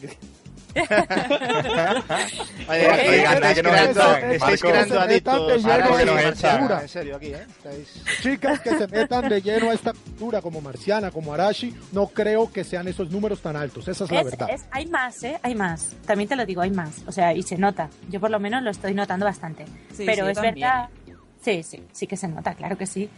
que- 0.87 2.69
Oye, 2.69 3.09
oigan, 3.09 3.35
anda, 3.37 3.51
estáis 3.51 3.55
que 3.55 3.63
nos 3.63 3.71
creando, 3.71 4.95
echan, 4.95 4.97
adictos 5.03 5.47
de 5.47 5.53
a 5.53 5.57
lleno 5.57 6.15
la 6.15 6.81
en 6.81 6.87
serio, 6.89 7.15
aquí, 7.15 7.27
¿eh? 7.27 7.45
Estáis... 7.47 8.03
Chicas 8.21 8.59
que 8.61 8.69
se 8.77 8.87
metan 8.87 9.29
de 9.29 9.41
lleno 9.41 9.69
a 9.71 9.73
esta 9.73 9.93
cultura 9.93 10.41
como 10.41 10.61
Marciana, 10.61 11.11
como 11.11 11.33
Arashi, 11.33 11.75
no 11.91 12.07
creo 12.07 12.51
que 12.51 12.63
sean 12.63 12.87
esos 12.87 13.09
números 13.11 13.41
tan 13.41 13.55
altos. 13.55 13.87
Esa 13.87 14.03
es 14.05 14.11
la 14.11 14.19
Es- 14.21 14.25
verdad. 14.25 14.49
es- 14.51 14.65
hay 14.71 14.85
más, 14.87 15.23
¿eh? 15.23 15.39
Hay 15.43 15.55
más. 15.55 15.91
También 16.05 16.27
te 16.29 16.35
lo 16.35 16.45
digo, 16.45 16.61
hay 16.61 16.71
más. 16.71 17.03
O 17.07 17.11
sea, 17.11 17.33
y 17.33 17.43
se 17.43 17.57
nota. 17.57 17.89
Yo 18.09 18.19
por 18.19 18.29
lo 18.29 18.39
menos 18.39 18.61
lo 18.63 18.69
estoy 18.71 18.93
notando 18.93 19.25
bastante. 19.25 19.65
Sí, 19.95 20.03
Pero 20.05 20.27
es 20.27 20.35
también. 20.35 20.55
verdad. 20.55 20.89
Sí, 21.41 21.63
sí, 21.63 21.83
sí 21.93 22.07
que 22.07 22.17
se 22.17 22.27
nota, 22.27 22.53
claro 22.55 22.77
que 22.77 22.85
sí. 22.85 23.09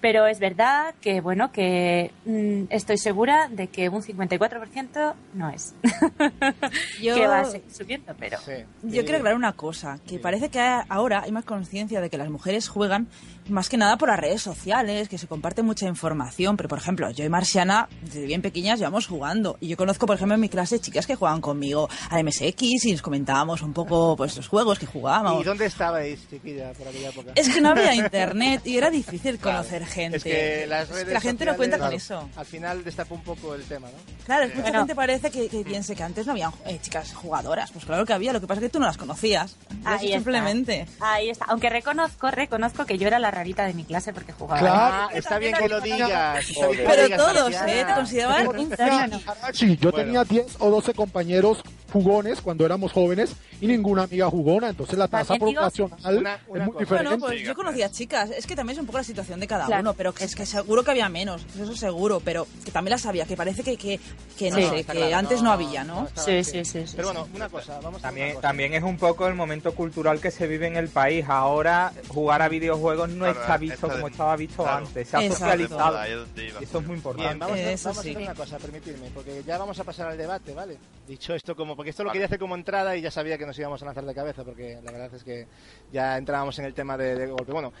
Pero 0.00 0.26
es 0.26 0.38
verdad 0.38 0.94
que, 1.00 1.20
bueno, 1.20 1.50
que 1.52 2.12
mm, 2.26 2.64
estoy 2.70 2.98
segura 2.98 3.48
de 3.48 3.68
que 3.68 3.88
un 3.88 4.02
54% 4.02 5.14
no 5.34 5.50
es. 5.50 5.74
Yo, 7.02 7.14
que 7.14 7.26
va 7.26 7.40
a 7.40 7.44
seguir 7.44 7.72
subiendo, 7.72 8.14
pero... 8.18 8.38
Sí. 8.38 8.52
yo 8.82 9.02
quiero 9.02 9.18
aclarar 9.18 9.36
una 9.36 9.52
cosa, 9.54 9.98
que 10.06 10.18
parece 10.18 10.50
que 10.50 10.60
ahora 10.60 11.22
hay 11.22 11.32
más 11.32 11.44
conciencia 11.44 12.00
de 12.00 12.10
que 12.10 12.18
las 12.18 12.28
mujeres 12.28 12.68
juegan 12.68 13.08
más 13.48 13.68
que 13.68 13.76
nada 13.76 13.96
por 13.96 14.08
las 14.08 14.18
redes 14.18 14.42
sociales, 14.42 15.08
que 15.08 15.18
se 15.18 15.26
comparte 15.26 15.62
mucha 15.62 15.86
información, 15.86 16.56
pero 16.56 16.68
por 16.68 16.78
ejemplo, 16.78 17.10
yo 17.10 17.24
y 17.24 17.28
Marciana, 17.28 17.88
desde 18.02 18.26
bien 18.26 18.42
pequeñas 18.42 18.78
llevamos 18.78 19.06
jugando, 19.06 19.56
y 19.60 19.68
yo 19.68 19.76
conozco, 19.76 20.06
por 20.06 20.16
ejemplo, 20.16 20.34
en 20.34 20.40
mi 20.40 20.48
clase 20.48 20.78
chicas 20.80 21.06
que 21.06 21.14
jugaban 21.14 21.40
conmigo 21.40 21.88
al 22.10 22.24
MSX 22.24 22.84
y 22.86 22.92
nos 22.92 23.02
comentábamos 23.02 23.62
un 23.62 23.72
poco 23.72 24.16
pues 24.16 24.36
los 24.36 24.48
juegos 24.48 24.78
que 24.78 24.86
jugábamos. 24.86 25.40
¿Y 25.40 25.44
dónde 25.44 25.66
estabais, 25.66 26.18
chiquilla, 26.28 26.72
por 26.72 26.88
aquella 26.88 27.10
época? 27.10 27.32
Es 27.34 27.48
que 27.48 27.60
no 27.60 27.70
había 27.70 27.94
internet 27.94 28.62
y 28.66 28.76
era 28.76 28.90
difícil 28.90 29.38
conocer 29.38 29.84
gente. 29.86 30.16
Es 30.18 30.24
que 30.24 30.66
las 30.66 30.88
redes 30.88 31.12
la 31.12 31.20
gente 31.20 31.44
no 31.44 31.56
cuenta 31.56 31.78
con 31.78 31.92
eso. 31.92 32.28
Al 32.36 32.46
final 32.46 32.82
destapa 32.84 33.14
un 33.14 33.22
poco 33.22 33.54
el 33.54 33.62
tema, 33.64 33.88
¿no? 33.88 33.96
Claro, 34.24 34.44
es 34.44 34.50
que 34.50 34.56
mucha 34.56 34.68
Bueno. 34.70 34.80
gente 34.80 34.94
parece 34.94 35.30
que, 35.30 35.48
que 35.48 35.62
piense 35.64 35.94
que 35.94 36.02
antes 36.02 36.26
no 36.26 36.32
había 36.32 36.52
eh, 36.66 36.78
chicas 36.82 37.12
jugadoras. 37.14 37.70
Pues 37.72 37.84
claro 37.84 38.04
que 38.04 38.12
había, 38.12 38.32
lo 38.32 38.40
que 38.40 38.46
pasa 38.46 38.60
es 38.60 38.66
que 38.66 38.70
tú 38.70 38.80
no 38.80 38.86
las 38.86 38.96
conocías. 38.96 39.56
Ahí 39.84 40.08
simplemente. 40.12 40.82
Está. 40.82 41.12
Ahí 41.14 41.30
está. 41.30 41.44
Aunque 41.48 41.68
reconozco, 41.70 42.30
reconozco 42.30 42.84
que 42.86 42.98
yo 42.98 43.06
era 43.06 43.18
la 43.18 43.30
rarita 43.36 43.66
de 43.66 43.74
mi 43.74 43.84
clase 43.84 44.12
porque 44.12 44.32
jugaba. 44.32 44.58
Claro. 44.60 44.76
Ah, 44.78 45.08
está 45.12 45.38
bien 45.38 45.54
que 45.54 45.68
lo 45.68 45.80
digas. 45.80 46.46
Pero 46.58 47.16
todos. 47.16 47.54
¿eh? 47.66 47.84
Te 47.86 47.94
consideraban 47.94 48.58
inferiores. 48.60 49.20
Sí, 49.52 49.76
yo 49.76 49.90
Bueno. 49.90 50.04
tenía 50.04 50.24
10 50.24 50.56
o 50.58 50.70
12 50.70 50.94
compañeros 50.94 51.62
jugones 51.92 52.40
cuando 52.40 52.64
éramos 52.66 52.92
jóvenes 52.92 53.34
y 53.60 53.66
ninguna 53.66 54.02
amiga 54.02 54.28
jugona, 54.28 54.68
entonces 54.68 54.98
la 54.98 55.08
tasa 55.08 55.36
poblacional 55.36 56.18
Una- 56.18 56.40
una 56.48 56.64
es 56.64 56.66
muy 56.66 56.72
cosa. 56.72 56.78
diferente. 56.84 57.08
Bueno, 57.16 57.18
pues 57.26 57.42
yo 57.42 57.54
conocía 57.54 57.90
chicas. 57.90 58.30
Es 58.30 58.46
que 58.46 58.54
también 58.56 58.74
es 58.76 58.80
un 58.80 58.86
poco 58.86 58.98
la 58.98 59.04
situación 59.04 59.40
de 59.40 59.46
cada 59.46 59.66
Claro. 59.66 59.80
uno, 59.82 59.94
pero 59.94 60.12
que 60.12 60.24
es 60.24 60.34
que 60.34 60.44
seguro 60.44 60.82
que 60.84 60.90
había 60.90 61.08
menos, 61.08 61.46
eso 61.58 61.74
seguro, 61.76 62.20
pero 62.24 62.46
que 62.64 62.70
también 62.70 62.90
las 62.92 63.06
había, 63.06 63.24
que 63.24 63.36
parece 63.36 63.62
que, 63.62 63.76
que, 63.76 63.98
que 64.36 64.50
no 64.50 64.56
Sí. 64.56 64.62
sé, 64.64 64.84
que 64.84 64.92
claro, 64.92 65.16
antes 65.16 65.42
no, 65.42 65.52
había, 65.52 65.84
¿no? 65.84 66.08
Sí, 66.16 66.44
sí, 66.44 66.64
sí, 66.64 66.86
sí, 66.86 66.92
Pero 66.96 67.08
bueno, 67.08 67.28
una 67.34 67.48
cosa, 67.48 67.80
vamos 67.80 68.00
a 68.00 68.08
También, 68.08 68.26
una 68.28 68.34
cosa. 68.36 68.48
también 68.48 68.74
es 68.74 68.82
un 68.82 68.96
poco 68.98 69.26
el 69.28 69.34
momento 69.34 69.74
cultural 69.74 70.20
que 70.20 70.30
se 70.30 70.46
vive 70.46 70.66
en 70.66 70.76
el 70.76 70.88
país. 70.88 71.24
Ahora 71.28 71.92
jugar 72.08 72.42
a 72.42 72.48
videojuegos 72.48 73.08
no 73.08 73.24
Claro, 73.24 73.40
está 73.40 73.56
visto 73.56 73.86
de- 73.88 73.94
como 73.94 74.08
estaba 74.08 74.36
visto 74.36 74.62
claro. 74.64 74.86
antes. 74.86 75.08
Se 75.08 75.16
ha 75.16 75.28
socializado. 75.28 76.02
Eso 76.04 76.24
es 76.60 76.72
muy 76.74 76.82
Bien, 76.84 76.96
importante. 76.96 77.38
vamos, 77.38 77.58
a, 77.58 77.88
a 77.88 77.92
hacer 77.92 78.16
una 78.18 78.34
cosa, 78.34 78.58
permitidme, 78.58 79.10
porque 79.14 79.42
ya 79.46 79.56
vamos 79.58 79.78
a 79.78 79.84
pasar 79.84 80.08
al 80.08 80.18
debate, 80.18 80.52
¿vale? 80.52 80.76
Dicho 81.06 81.34
esto, 81.34 81.54
como 81.54 81.75
porque 81.76 81.90
esto 81.90 82.02
lo 82.02 82.10
quería 82.10 82.26
hacer 82.26 82.38
como 82.38 82.54
entrada 82.54 82.96
y 82.96 83.02
ya 83.02 83.10
sabía 83.10 83.38
que 83.38 83.46
nos 83.46 83.58
íbamos 83.58 83.80
a 83.82 83.84
lanzar 83.84 84.04
de 84.04 84.14
cabeza, 84.14 84.42
porque 84.44 84.80
la 84.82 84.92
verdad 84.92 85.14
es 85.14 85.22
que 85.22 85.46
ya 85.92 86.16
entrábamos 86.16 86.58
en 86.58 86.64
el 86.64 86.74
tema 86.74 86.96
de, 86.96 87.14
de 87.14 87.26
golpe. 87.26 87.52
Bueno, 87.52 87.72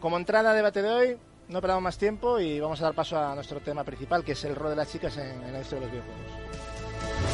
como 0.00 0.16
entrada 0.16 0.50
al 0.50 0.56
debate 0.56 0.82
de 0.82 0.88
hoy, 0.88 1.18
no 1.48 1.60
perdamos 1.60 1.82
más 1.82 1.98
tiempo 1.98 2.38
y 2.38 2.60
vamos 2.60 2.80
a 2.80 2.84
dar 2.84 2.94
paso 2.94 3.18
a 3.18 3.34
nuestro 3.34 3.60
tema 3.60 3.84
principal, 3.84 4.24
que 4.24 4.32
es 4.32 4.44
el 4.44 4.54
rol 4.54 4.70
de 4.70 4.76
las 4.76 4.90
chicas 4.90 5.16
en, 5.18 5.42
en 5.42 5.52
la 5.52 5.60
historia 5.60 5.86
de 5.88 5.96
los 5.96 6.04
videojuegos. 6.04 7.33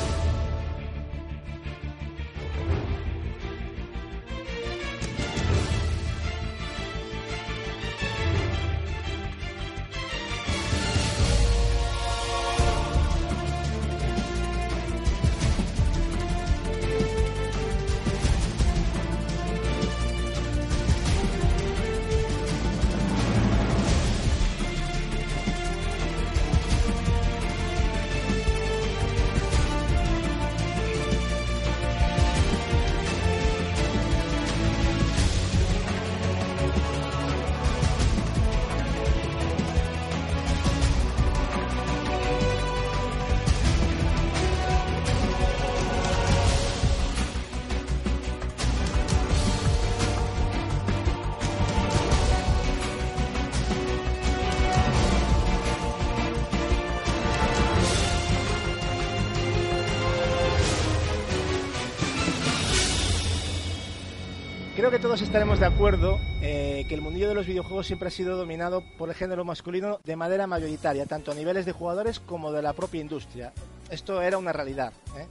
Todos 65.11 65.23
estaremos 65.23 65.59
de 65.59 65.67
acuerdo 65.67 66.21
eh, 66.41 66.85
que 66.89 66.95
el 66.95 67.01
mundillo 67.01 67.29
de 67.29 67.35
los 67.35 67.45
videojuegos 67.45 67.85
siempre 67.85 68.07
ha 68.07 68.11
sido 68.13 68.37
dominado 68.37 68.85
por 68.97 69.09
el 69.09 69.17
género 69.17 69.45
masculino 69.45 69.99
de 70.05 70.15
manera 70.15 70.47
mayoritaria, 70.47 71.05
tanto 71.05 71.33
a 71.33 71.35
niveles 71.35 71.67
de 71.67 71.73
jugadores 71.73 72.21
como 72.21 72.53
de 72.53 72.63
la 72.63 72.75
propia 72.75 73.01
industria. 73.01 73.53
Esto 73.91 74.23
era 74.23 74.39
una 74.39 74.53
realidad. 74.53 74.93
¿eh? 75.19 75.27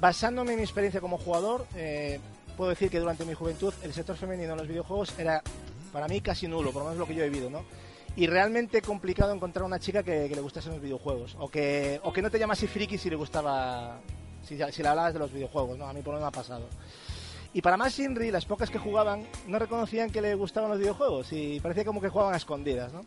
Basándome 0.00 0.52
en 0.52 0.60
mi 0.60 0.62
experiencia 0.62 1.02
como 1.02 1.18
jugador, 1.18 1.66
eh, 1.74 2.20
puedo 2.56 2.70
decir 2.70 2.88
que 2.88 3.00
durante 3.00 3.26
mi 3.26 3.34
juventud 3.34 3.74
el 3.82 3.92
sector 3.92 4.16
femenino 4.16 4.52
en 4.52 4.58
los 4.60 4.66
videojuegos 4.66 5.12
era 5.18 5.42
para 5.92 6.08
mí 6.08 6.22
casi 6.22 6.48
nulo, 6.48 6.72
por 6.72 6.80
lo 6.80 6.88
menos 6.88 7.00
lo 7.00 7.06
que 7.06 7.14
yo 7.14 7.22
he 7.22 7.28
vivido, 7.28 7.50
¿no? 7.50 7.66
Y 8.16 8.28
realmente 8.28 8.80
complicado 8.80 9.34
encontrar 9.34 9.66
una 9.66 9.78
chica 9.78 10.02
que, 10.02 10.26
que 10.26 10.34
le 10.34 10.40
gustase 10.40 10.70
los 10.70 10.80
videojuegos, 10.80 11.36
o 11.38 11.50
que, 11.50 12.00
o 12.02 12.14
que 12.14 12.22
no 12.22 12.30
te 12.30 12.38
llamase 12.38 12.66
friki 12.66 12.96
si 12.96 13.10
le 13.10 13.16
gustaba, 13.16 14.00
si, 14.42 14.58
si 14.70 14.82
le 14.82 14.88
hablabas 14.88 15.12
de 15.12 15.18
los 15.18 15.30
videojuegos, 15.30 15.76
¿no? 15.76 15.84
A 15.84 15.92
mí 15.92 16.00
por 16.00 16.14
lo 16.14 16.20
menos 16.20 16.32
me 16.32 16.40
ha 16.40 16.42
pasado. 16.42 16.66
Y 17.54 17.60
para 17.60 17.76
más 17.76 17.98
Inri, 17.98 18.30
las 18.30 18.46
pocas 18.46 18.70
que 18.70 18.78
jugaban 18.78 19.26
no 19.46 19.58
reconocían 19.58 20.10
que 20.10 20.22
le 20.22 20.34
gustaban 20.34 20.70
los 20.70 20.78
videojuegos 20.78 21.32
y 21.32 21.60
parecía 21.60 21.84
como 21.84 22.00
que 22.00 22.08
jugaban 22.08 22.34
a 22.34 22.38
escondidas, 22.38 22.92
¿no? 22.92 23.04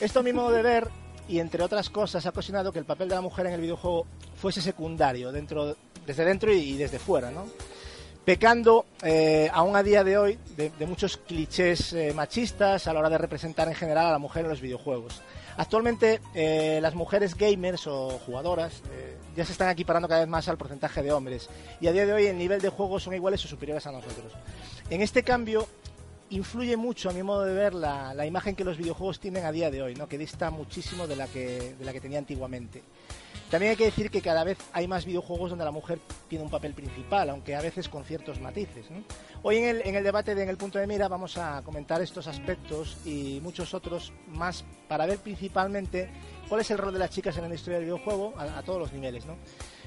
Esto 0.00 0.20
a 0.20 0.22
mi 0.22 0.32
modo 0.32 0.50
de 0.50 0.62
ver, 0.62 0.88
y 1.28 1.38
entre 1.38 1.62
otras 1.62 1.90
cosas, 1.90 2.24
ha 2.26 2.30
ocasionado 2.30 2.72
que 2.72 2.78
el 2.78 2.84
papel 2.84 3.08
de 3.08 3.14
la 3.14 3.20
mujer 3.20 3.46
en 3.46 3.52
el 3.52 3.60
videojuego 3.60 4.06
fuese 4.34 4.60
secundario, 4.60 5.30
dentro, 5.30 5.76
desde 6.06 6.24
dentro 6.24 6.52
y 6.52 6.76
desde 6.76 6.98
fuera, 6.98 7.30
¿no? 7.30 7.46
Pecando, 8.24 8.86
eh, 9.02 9.50
aún 9.52 9.74
a 9.74 9.82
día 9.82 10.04
de 10.04 10.18
hoy, 10.18 10.38
de, 10.56 10.70
de 10.70 10.86
muchos 10.86 11.16
clichés 11.16 11.92
eh, 11.92 12.12
machistas 12.14 12.86
a 12.86 12.92
la 12.92 13.00
hora 13.00 13.10
de 13.10 13.18
representar 13.18 13.68
en 13.68 13.74
general 13.74 14.06
a 14.06 14.12
la 14.12 14.18
mujer 14.18 14.44
en 14.44 14.50
los 14.50 14.60
videojuegos. 14.60 15.22
Actualmente, 15.56 16.20
eh, 16.34 16.78
las 16.80 16.94
mujeres 16.94 17.34
gamers 17.34 17.86
o 17.86 18.10
jugadoras 18.24 18.82
eh, 18.92 19.16
ya 19.38 19.44
se 19.44 19.52
están 19.52 19.70
equiparando 19.70 20.08
cada 20.08 20.22
vez 20.22 20.28
más 20.28 20.48
al 20.48 20.58
porcentaje 20.58 21.00
de 21.00 21.12
hombres. 21.12 21.48
Y 21.80 21.86
a 21.86 21.92
día 21.92 22.04
de 22.04 22.12
hoy 22.12 22.26
el 22.26 22.36
nivel 22.36 22.60
de 22.60 22.70
juego 22.70 22.98
son 22.98 23.14
iguales 23.14 23.44
o 23.44 23.46
superiores 23.46 23.86
a 23.86 23.92
nosotros. 23.92 24.32
En 24.90 25.00
este 25.00 25.22
cambio, 25.22 25.68
influye 26.30 26.76
mucho, 26.76 27.10
a 27.10 27.12
mi 27.12 27.22
modo 27.22 27.44
de 27.44 27.54
ver, 27.54 27.74
la, 27.74 28.14
la 28.14 28.26
imagen 28.26 28.54
que 28.54 28.64
los 28.64 28.76
videojuegos 28.76 29.20
tienen 29.20 29.44
a 29.44 29.52
día 29.52 29.70
de 29.70 29.82
hoy, 29.82 29.94
¿no? 29.94 30.08
que 30.08 30.18
dista 30.18 30.50
muchísimo 30.50 31.06
de 31.06 31.16
la 31.16 31.26
que, 31.26 31.74
de 31.78 31.84
la 31.84 31.92
que 31.92 32.00
tenía 32.00 32.18
antiguamente. 32.18 32.82
También 33.50 33.70
hay 33.70 33.76
que 33.76 33.86
decir 33.86 34.10
que 34.10 34.20
cada 34.20 34.44
vez 34.44 34.58
hay 34.74 34.86
más 34.86 35.06
videojuegos 35.06 35.48
donde 35.48 35.64
la 35.64 35.70
mujer 35.70 35.98
tiene 36.28 36.44
un 36.44 36.50
papel 36.50 36.74
principal, 36.74 37.30
aunque 37.30 37.54
a 37.54 37.62
veces 37.62 37.88
con 37.88 38.04
ciertos 38.04 38.40
matices. 38.40 38.86
Hoy 39.42 39.56
en 39.56 39.64
el, 39.64 39.82
en 39.86 39.94
el 39.94 40.04
debate 40.04 40.34
de 40.34 40.42
En 40.42 40.50
el 40.50 40.58
punto 40.58 40.78
de 40.78 40.86
mira 40.86 41.08
vamos 41.08 41.38
a 41.38 41.62
comentar 41.62 42.02
estos 42.02 42.26
aspectos 42.26 42.98
y 43.06 43.40
muchos 43.42 43.72
otros 43.72 44.12
más 44.26 44.64
para 44.86 45.06
ver 45.06 45.18
principalmente 45.18 46.10
cuál 46.46 46.60
es 46.60 46.70
el 46.70 46.76
rol 46.76 46.92
de 46.92 46.98
las 46.98 47.08
chicas 47.08 47.36
en 47.36 47.42
la 47.42 47.48
industria 47.48 47.76
del 47.76 47.86
videojuego 47.86 48.34
a, 48.36 48.58
a 48.58 48.62
todos 48.62 48.78
los 48.78 48.92
niveles. 48.92 49.24
¿no? 49.24 49.36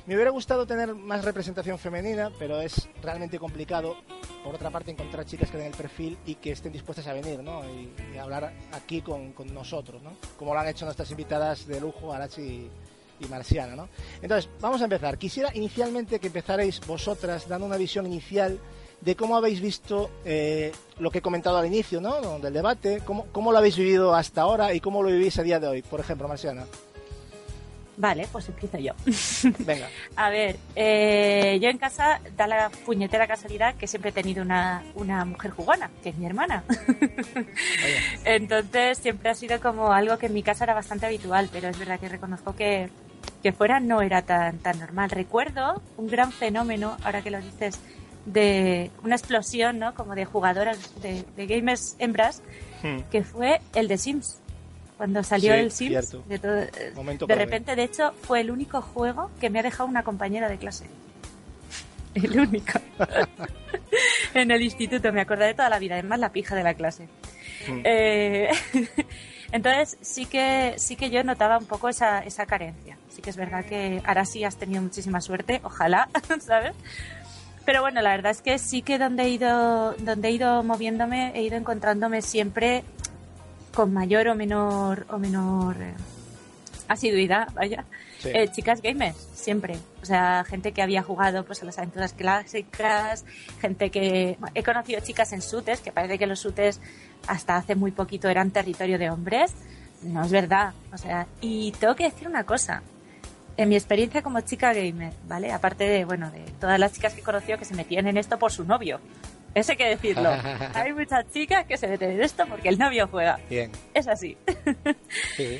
Me 0.07 0.15
hubiera 0.15 0.31
gustado 0.31 0.65
tener 0.65 0.95
más 0.95 1.23
representación 1.23 1.77
femenina, 1.77 2.31
pero 2.39 2.59
es 2.59 2.89
realmente 3.03 3.37
complicado, 3.37 3.97
por 4.43 4.55
otra 4.55 4.71
parte, 4.71 4.89
encontrar 4.89 5.25
chicas 5.25 5.51
que 5.51 5.57
den 5.57 5.67
el 5.67 5.77
perfil 5.77 6.17
y 6.25 6.35
que 6.35 6.51
estén 6.51 6.71
dispuestas 6.71 7.05
a 7.05 7.13
venir, 7.13 7.43
¿no? 7.43 7.61
Y, 7.65 8.17
hablar 8.17 8.51
aquí 8.71 9.01
con, 9.01 9.33
nosotros, 9.53 10.01
¿no? 10.01 10.11
Como 10.37 10.53
lo 10.53 10.59
han 10.59 10.67
hecho 10.67 10.85
nuestras 10.85 11.09
invitadas 11.11 11.67
de 11.67 11.79
lujo, 11.79 12.11
Arachi 12.11 12.67
y, 13.19 13.25
Marciana, 13.25 13.75
¿no? 13.75 13.89
Entonces, 14.23 14.49
vamos 14.59 14.81
a 14.81 14.85
empezar. 14.85 15.19
Quisiera 15.19 15.55
inicialmente 15.55 16.19
que 16.19 16.27
empezarais 16.27 16.81
vosotras 16.87 17.47
dando 17.47 17.67
una 17.67 17.77
visión 17.77 18.07
inicial 18.07 18.59
de 19.01 19.15
cómo 19.15 19.37
habéis 19.37 19.61
visto 19.61 20.09
eh, 20.25 20.71
lo 20.97 21.11
que 21.11 21.19
he 21.19 21.21
comentado 21.21 21.57
al 21.57 21.67
inicio, 21.67 22.01
¿no? 22.01 22.39
Del 22.39 22.53
debate, 22.53 23.03
cómo 23.05 23.51
lo 23.51 23.57
habéis 23.57 23.77
vivido 23.77 24.15
hasta 24.15 24.41
ahora 24.41 24.73
y 24.73 24.79
cómo 24.79 25.03
lo 25.03 25.09
vivís 25.09 25.37
a 25.37 25.43
día 25.43 25.59
de 25.59 25.67
hoy. 25.67 25.81
Por 25.83 25.99
ejemplo, 25.99 26.27
Marciana. 26.27 26.65
Vale, 27.97 28.27
pues 28.31 28.47
empiezo 28.49 28.77
yo. 28.79 28.93
Venga. 29.59 29.87
A 30.15 30.29
ver, 30.29 30.55
eh, 30.75 31.59
yo 31.61 31.69
en 31.69 31.77
casa 31.77 32.19
da 32.37 32.47
la 32.47 32.69
puñetera 32.69 33.27
casualidad 33.27 33.75
que 33.75 33.85
siempre 33.87 34.09
he 34.09 34.13
tenido 34.13 34.41
una, 34.43 34.83
una 34.95 35.25
mujer 35.25 35.51
jugona, 35.51 35.89
que 36.01 36.09
es 36.09 36.17
mi 36.17 36.25
hermana. 36.25 36.63
Entonces 38.25 38.97
siempre 38.97 39.29
ha 39.29 39.35
sido 39.35 39.59
como 39.59 39.91
algo 39.91 40.17
que 40.17 40.27
en 40.27 40.33
mi 40.33 40.43
casa 40.43 40.63
era 40.63 40.73
bastante 40.73 41.05
habitual, 41.05 41.49
pero 41.51 41.69
es 41.69 41.77
verdad 41.77 41.99
que 41.99 42.09
reconozco 42.09 42.55
que, 42.55 42.89
que 43.43 43.51
fuera 43.51 43.79
no 43.79 44.01
era 44.01 44.21
tan, 44.21 44.59
tan 44.59 44.79
normal. 44.79 45.09
Recuerdo 45.09 45.81
un 45.97 46.07
gran 46.07 46.31
fenómeno, 46.31 46.97
ahora 47.03 47.21
que 47.21 47.31
lo 47.31 47.41
dices, 47.41 47.79
de 48.25 48.91
una 49.03 49.15
explosión, 49.15 49.79
¿no? 49.79 49.93
Como 49.95 50.15
de 50.15 50.25
jugadoras, 50.25 51.01
de, 51.01 51.23
de 51.35 51.47
gamers 51.47 51.95
hembras, 51.99 52.41
Hmm. 52.83 53.01
que 53.11 53.23
fue 53.23 53.61
el 53.75 53.87
de 53.87 53.95
Sims. 53.99 54.40
Cuando 55.01 55.23
salió 55.23 55.53
Sí, 55.55 55.59
el 55.59 55.71
Sims, 55.71 55.89
cierto. 55.89 56.23
de, 56.29 56.37
todo- 56.37 56.59
eh, 56.61 56.93
de 57.27 57.33
repente, 57.35 57.75
de 57.75 57.83
hecho, 57.85 58.13
fue 58.21 58.39
el 58.41 58.51
único 58.51 58.83
juego 58.83 59.31
que 59.39 59.49
me 59.49 59.57
ha 59.57 59.63
dejado 59.63 59.89
una 59.89 60.03
compañera 60.03 60.47
de 60.47 60.59
clase. 60.59 60.85
El 62.13 62.39
único. 62.39 62.79
en 64.35 64.51
el 64.51 64.61
instituto, 64.61 65.11
me 65.11 65.21
acordaré 65.21 65.55
toda 65.55 65.69
la 65.69 65.79
vida, 65.79 65.95
además 65.95 66.19
la 66.19 66.29
pija 66.31 66.53
de 66.53 66.61
la 66.61 66.75
clase. 66.75 67.07
Hmm. 67.67 67.81
Eh, 67.83 68.51
entonces 69.51 69.97
sí 70.01 70.27
que 70.27 70.75
sí 70.77 70.95
que 70.95 71.09
yo 71.09 71.23
notaba 71.23 71.57
un 71.57 71.65
poco 71.65 71.89
esa, 71.89 72.19
esa 72.19 72.45
carencia. 72.45 72.95
Sí 73.09 73.23
que 73.23 73.31
es 73.31 73.37
verdad 73.37 73.65
que 73.65 74.03
ahora 74.05 74.23
sí 74.25 74.43
has 74.43 74.57
tenido 74.57 74.83
muchísima 74.83 75.19
suerte, 75.19 75.61
ojalá, 75.63 76.09
¿sabes? 76.41 76.73
Pero 77.65 77.81
bueno, 77.81 78.03
la 78.03 78.11
verdad 78.11 78.33
es 78.33 78.43
que 78.43 78.59
sí 78.59 78.83
que 78.83 78.99
donde 78.99 79.23
he 79.23 79.29
ido, 79.29 79.93
donde 79.93 80.27
he 80.27 80.31
ido 80.31 80.61
moviéndome, 80.61 81.31
he 81.33 81.41
ido 81.41 81.57
encontrándome 81.57 82.21
siempre 82.21 82.83
con 83.73 83.93
mayor 83.93 84.27
o 84.27 84.35
menor 84.35 85.05
o 85.09 85.17
menor 85.17 85.75
eh, 85.81 85.93
asiduidad, 86.87 87.51
vaya. 87.53 87.85
Sí. 88.19 88.29
Eh, 88.33 88.49
chicas 88.51 88.81
gamers, 88.81 89.17
siempre. 89.33 89.77
O 90.01 90.05
sea, 90.05 90.43
gente 90.43 90.73
que 90.73 90.81
había 90.81 91.01
jugado 91.01 91.43
pues 91.43 91.61
a 91.63 91.65
las 91.65 91.77
aventuras 91.77 92.13
clásicas, 92.13 93.25
gente 93.59 93.89
que... 93.89 94.35
bueno, 94.39 94.53
he 94.55 94.63
conocido 94.63 94.99
chicas 95.01 95.33
en 95.33 95.41
sutes, 95.41 95.79
que 95.79 95.91
parece 95.91 96.19
que 96.19 96.27
los 96.27 96.39
sutes 96.39 96.79
hasta 97.27 97.55
hace 97.55 97.75
muy 97.75 97.91
poquito 97.91 98.29
eran 98.29 98.51
territorio 98.51 98.99
de 98.99 99.09
hombres. 99.09 99.53
No 100.03 100.23
es 100.23 100.31
verdad. 100.31 100.73
O 100.93 100.97
sea, 100.97 101.27
y 101.41 101.71
tengo 101.73 101.95
que 101.95 102.05
decir 102.05 102.27
una 102.27 102.43
cosa. 102.43 102.83
En 103.57 103.69
mi 103.69 103.75
experiencia 103.75 104.21
como 104.21 104.39
chica 104.41 104.73
gamer, 104.73 105.13
¿vale? 105.27 105.51
Aparte 105.51 105.83
de, 105.83 106.05
bueno, 106.05 106.31
de 106.31 106.41
todas 106.59 106.79
las 106.79 106.93
chicas 106.93 107.13
que 107.13 107.21
he 107.21 107.23
conocido 107.23 107.57
que 107.57 107.65
se 107.65 107.75
metían 107.75 108.07
en 108.07 108.17
esto 108.17 108.39
por 108.39 108.51
su 108.51 108.63
novio. 108.63 108.99
Eso 109.53 109.71
hay 109.71 109.77
que 109.77 109.87
decirlo. 109.89 110.29
Hay 110.73 110.93
muchas 110.93 111.29
chicas 111.31 111.65
que 111.65 111.77
se 111.77 111.87
meten 111.87 112.11
en 112.11 112.21
esto 112.21 112.45
porque 112.47 112.69
el 112.69 112.77
novio 112.77 113.07
juega. 113.07 113.39
Bien. 113.49 113.71
Es 113.93 114.07
así. 114.07 114.37
Sí. 115.35 115.59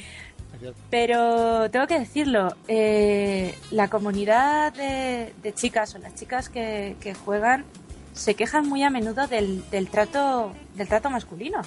Pero 0.90 1.72
tengo 1.72 1.88
que 1.88 1.98
decirlo, 1.98 2.56
eh, 2.68 3.56
la 3.72 3.88
comunidad 3.88 4.72
de, 4.74 5.34
de 5.42 5.54
chicas 5.54 5.96
o 5.96 5.98
las 5.98 6.14
chicas 6.14 6.50
que, 6.50 6.96
que 7.02 7.16
juegan 7.16 7.66
se 8.14 8.36
quejan 8.36 8.68
muy 8.68 8.84
a 8.84 8.90
menudo 8.90 9.28
del, 9.28 9.68
del 9.72 9.90
trato 9.90 10.54
del 10.76 10.88
trato 10.88 11.10
masculino. 11.10 11.62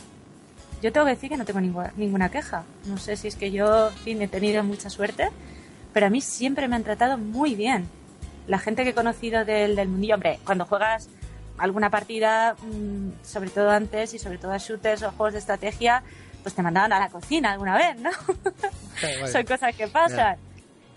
Yo 0.82 0.92
tengo 0.92 1.06
que 1.06 1.12
decir 1.12 1.30
que 1.30 1.36
no 1.36 1.44
tengo 1.44 1.60
ninguna, 1.60 1.92
ninguna 1.96 2.30
queja. 2.30 2.64
No 2.86 2.98
sé 2.98 3.16
si 3.16 3.28
es 3.28 3.36
que 3.36 3.50
yo 3.50 3.88
en 3.88 3.96
fin, 3.96 4.22
he 4.22 4.28
tenido 4.28 4.62
mucha 4.62 4.90
suerte, 4.90 5.28
pero 5.92 6.06
a 6.06 6.10
mí 6.10 6.20
siempre 6.20 6.68
me 6.68 6.76
han 6.76 6.84
tratado 6.84 7.18
muy 7.18 7.54
bien. 7.54 7.88
La 8.46 8.58
gente 8.58 8.84
que 8.84 8.90
he 8.90 8.94
conocido 8.94 9.44
del, 9.44 9.74
del 9.74 9.88
mundillo, 9.88 10.14
hombre, 10.14 10.38
cuando 10.44 10.66
juegas 10.66 11.08
alguna 11.58 11.90
partida, 11.90 12.54
mm, 12.60 13.24
sobre 13.24 13.50
todo 13.50 13.70
antes 13.70 14.14
y 14.14 14.18
sobre 14.18 14.38
todo 14.38 14.52
a 14.52 14.58
shooters 14.58 15.02
o 15.02 15.10
juegos 15.12 15.34
de 15.34 15.38
estrategia, 15.38 16.02
pues 16.42 16.54
te 16.54 16.62
mandaban 16.62 16.92
a 16.92 16.98
la 16.98 17.08
cocina 17.08 17.52
alguna 17.52 17.76
vez, 17.76 17.96
¿no? 17.98 18.10
Son 19.32 19.44
cosas 19.44 19.74
que 19.76 19.88
pasan. 19.88 20.36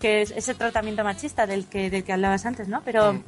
Que 0.00 0.22
es 0.22 0.30
ese 0.30 0.54
tratamiento 0.54 1.02
machista 1.02 1.46
del 1.46 1.66
que, 1.66 1.90
del 1.90 2.04
que 2.04 2.12
hablabas 2.12 2.46
antes, 2.46 2.68
¿no? 2.68 2.82
Pero 2.84 3.14
Mm. 3.14 3.22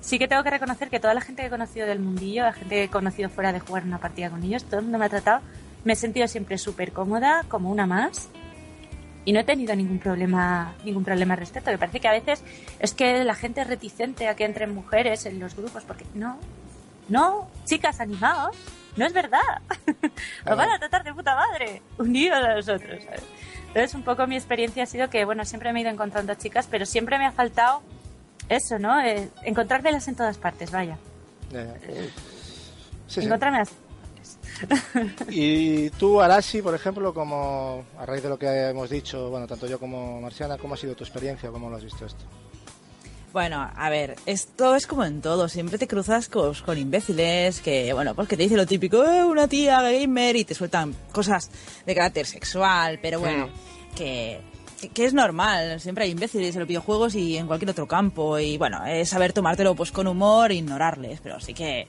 sí 0.00 0.18
que 0.18 0.28
tengo 0.28 0.44
que 0.44 0.50
reconocer 0.50 0.88
que 0.88 1.00
toda 1.00 1.12
la 1.14 1.20
gente 1.20 1.42
que 1.42 1.46
he 1.48 1.50
conocido 1.50 1.86
del 1.86 1.98
mundillo, 1.98 2.44
la 2.44 2.52
gente 2.52 2.74
que 2.76 2.84
he 2.84 2.88
conocido 2.88 3.28
fuera 3.30 3.52
de 3.52 3.58
jugar 3.60 3.82
una 3.84 3.98
partida 3.98 4.30
con 4.30 4.42
ellos, 4.44 4.62
todo 4.64 4.78
el 4.78 4.82
mundo 4.84 4.98
me 4.98 5.06
ha 5.06 5.08
tratado, 5.08 5.40
me 5.84 5.94
he 5.94 5.96
sentido 5.96 6.28
siempre 6.28 6.56
súper 6.58 6.92
cómoda, 6.92 7.44
como 7.48 7.70
una 7.70 7.86
más. 7.86 8.28
Y 9.24 9.32
no 9.32 9.40
he 9.40 9.44
tenido 9.44 9.74
ningún 9.74 9.98
problema, 9.98 10.74
ningún 10.84 11.02
problema 11.02 11.32
al 11.34 11.40
respecto. 11.40 11.70
Me 11.70 11.78
parece 11.78 11.98
que 11.98 12.08
a 12.08 12.12
veces 12.12 12.44
es 12.78 12.92
que 12.92 13.24
la 13.24 13.34
gente 13.34 13.62
es 13.62 13.66
reticente 13.66 14.28
a 14.28 14.36
que 14.36 14.44
entren 14.44 14.74
mujeres 14.74 15.24
en 15.26 15.40
los 15.40 15.56
grupos, 15.56 15.82
porque 15.84 16.04
no, 16.14 16.36
no, 17.08 17.48
chicas, 17.64 18.00
animaos, 18.00 18.56
no 18.96 19.06
es 19.06 19.12
verdad. 19.12 19.40
Os 20.46 20.56
van 20.56 20.70
a 20.70 20.78
tratar 20.78 21.04
de 21.04 21.14
puta 21.14 21.34
madre, 21.34 21.82
unidos 21.98 22.38
a 22.38 22.54
nosotros, 22.54 23.04
¿sabes? 23.04 23.22
Entonces, 23.68 23.94
un 23.94 24.02
poco 24.02 24.26
mi 24.26 24.36
experiencia 24.36 24.84
ha 24.84 24.86
sido 24.86 25.10
que, 25.10 25.24
bueno, 25.24 25.44
siempre 25.44 25.72
me 25.72 25.80
he 25.80 25.82
ido 25.82 25.90
encontrando 25.90 26.34
chicas, 26.34 26.68
pero 26.70 26.86
siempre 26.86 27.18
me 27.18 27.26
ha 27.26 27.32
faltado 27.32 27.82
eso, 28.48 28.78
¿no? 28.78 29.00
Eh, 29.00 29.28
encontrármelas 29.42 30.06
en 30.06 30.14
todas 30.14 30.38
partes, 30.38 30.70
vaya. 30.70 30.96
Ya, 31.50 31.64
ya. 31.64 31.74
Sí, 33.08 33.20
sí. 33.20 33.20
Encontrármelas. 33.24 33.70
Y 35.28 35.90
tú, 35.90 36.20
Arashi, 36.20 36.62
por 36.62 36.74
ejemplo, 36.74 37.12
como 37.12 37.84
a 37.98 38.06
raíz 38.06 38.22
de 38.22 38.28
lo 38.28 38.38
que 38.38 38.46
hemos 38.68 38.90
dicho, 38.90 39.30
bueno, 39.30 39.46
tanto 39.46 39.66
yo 39.66 39.78
como 39.78 40.20
Marciana, 40.20 40.56
¿cómo 40.58 40.74
ha 40.74 40.76
sido 40.76 40.94
tu 40.94 41.04
experiencia? 41.04 41.50
¿Cómo 41.50 41.68
lo 41.68 41.76
has 41.76 41.84
visto 41.84 42.06
esto? 42.06 42.24
Bueno, 43.34 43.68
a 43.76 43.90
ver, 43.90 44.14
esto 44.26 44.76
es 44.76 44.86
como 44.86 45.04
en 45.04 45.20
todo, 45.20 45.48
siempre 45.48 45.76
te 45.76 45.88
cruzas 45.88 46.28
con, 46.28 46.54
con 46.54 46.78
imbéciles 46.78 47.60
que, 47.60 47.92
bueno, 47.92 48.14
pues 48.14 48.28
que 48.28 48.36
te 48.36 48.44
dicen 48.44 48.56
lo 48.58 48.64
típico, 48.64 49.04
"Eh, 49.04 49.24
una 49.24 49.48
tía 49.48 49.82
gamer 49.82 50.36
y 50.36 50.44
te 50.44 50.54
sueltan 50.54 50.94
cosas 51.10 51.50
de 51.84 51.94
carácter 51.96 52.26
sexual, 52.26 53.00
pero 53.02 53.18
bueno, 53.18 53.48
que, 53.96 54.40
que- 54.80 54.88
que 54.90 55.04
es 55.04 55.14
normal, 55.14 55.80
siempre 55.80 56.04
hay 56.04 56.12
imbéciles 56.12 56.54
en 56.54 56.60
los 56.60 56.68
videojuegos 56.68 57.16
y 57.16 57.36
en 57.36 57.48
cualquier 57.48 57.70
otro 57.72 57.88
campo 57.88 58.38
y 58.38 58.56
bueno, 58.56 58.86
es 58.86 59.08
saber 59.08 59.32
tomártelo 59.32 59.74
pues 59.74 59.90
con 59.90 60.06
humor 60.06 60.52
e 60.52 60.54
ignorarles, 60.54 61.18
pero 61.20 61.40
sí 61.40 61.54
que... 61.54 61.88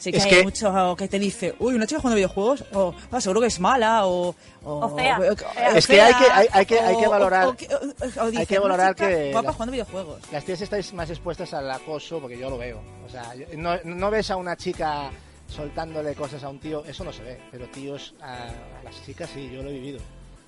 Sí 0.00 0.10
que 0.10 0.16
Es 0.18 0.24
hay 0.24 0.30
que- 0.30 0.42
mucho 0.42 0.96
que 0.96 1.06
te 1.08 1.18
dice, 1.18 1.54
uy, 1.58 1.74
una 1.74 1.86
chica 1.86 2.00
jugando 2.00 2.16
videojuegos, 2.16 2.64
o 2.72 2.94
"Ah, 3.12 3.20
seguro 3.20 3.40
que 3.42 3.48
es 3.48 3.60
mala, 3.60 4.06
o... 4.06 4.34
O 4.64 4.96
fea, 4.96 5.18
fea. 5.18 5.76
Es 5.76 5.86
que 5.86 6.00
hay 6.00 6.14
que- 6.14 6.30
hay- 6.32 6.46
hay 6.52 6.66
que- 6.66 6.80
hay 6.80 6.96
que 6.96 7.06
valorar- 7.06 7.46
o- 7.46 7.50
o 7.50 7.56
que- 7.56 7.66
o- 7.66 7.78
o 7.78 8.24
hay 8.24 8.30
dice, 8.32 8.46
que 8.46 8.58
"Una 8.58 8.62
valorar 8.68 8.94
que 8.96 9.30
Guapa 9.30 9.48
la- 9.48 9.52
jugando 9.52 9.72
videojuegos. 9.72 10.20
Las 10.32 10.44
tías 10.44 10.60
estáis 10.62 10.92
más 10.94 11.10
expuestas 11.10 11.52
al 11.54 11.70
acoso, 11.70 12.18
porque 12.18 12.38
yo 12.38 12.48
lo 12.50 12.56
veo. 12.58 12.80
O 13.06 13.08
sea, 13.10 13.34
yo- 13.34 13.44
no, 13.56 13.76
no 13.84 14.10
ves 14.10 14.30
a 14.30 14.36
una 14.36 14.56
chica 14.56 15.10
soltándole 15.48 16.14
cosas 16.14 16.42
a 16.44 16.48
un 16.48 16.58
tío, 16.60 16.82
eso 16.86 17.04
no 17.04 17.12
se 17.12 17.22
ve, 17.22 17.38
pero 17.50 17.66
tíos 17.68 18.14
a, 18.22 18.44
a 18.44 18.82
las 18.82 19.04
chicas 19.04 19.28
sí, 19.34 19.50
yo 19.52 19.62
lo 19.62 19.68
he 19.68 19.74
vivido. 19.74 20.00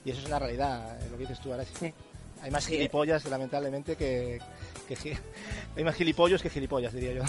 Y 0.05 0.11
eso 0.13 0.21
es 0.21 0.27
una 0.27 0.39
realidad, 0.39 0.97
eh, 1.01 1.09
lo 1.11 1.17
que 1.19 1.25
dices 1.25 1.41
tú 1.41 1.53
ahora. 1.53 1.65
Sí. 1.79 1.93
Hay 2.43 2.51
más 2.51 2.65
Sí. 2.65 2.73
gilipollas, 2.73 3.25
lamentablemente, 3.27 3.97
que, 3.97 4.41
que 4.83 4.97
Hay 5.77 5.85
más 5.85 5.95
gilipollos 5.95 6.43
que 6.43 6.51
gilipollas, 6.51 6.93
diría 6.93 7.15
yo. 7.15 7.23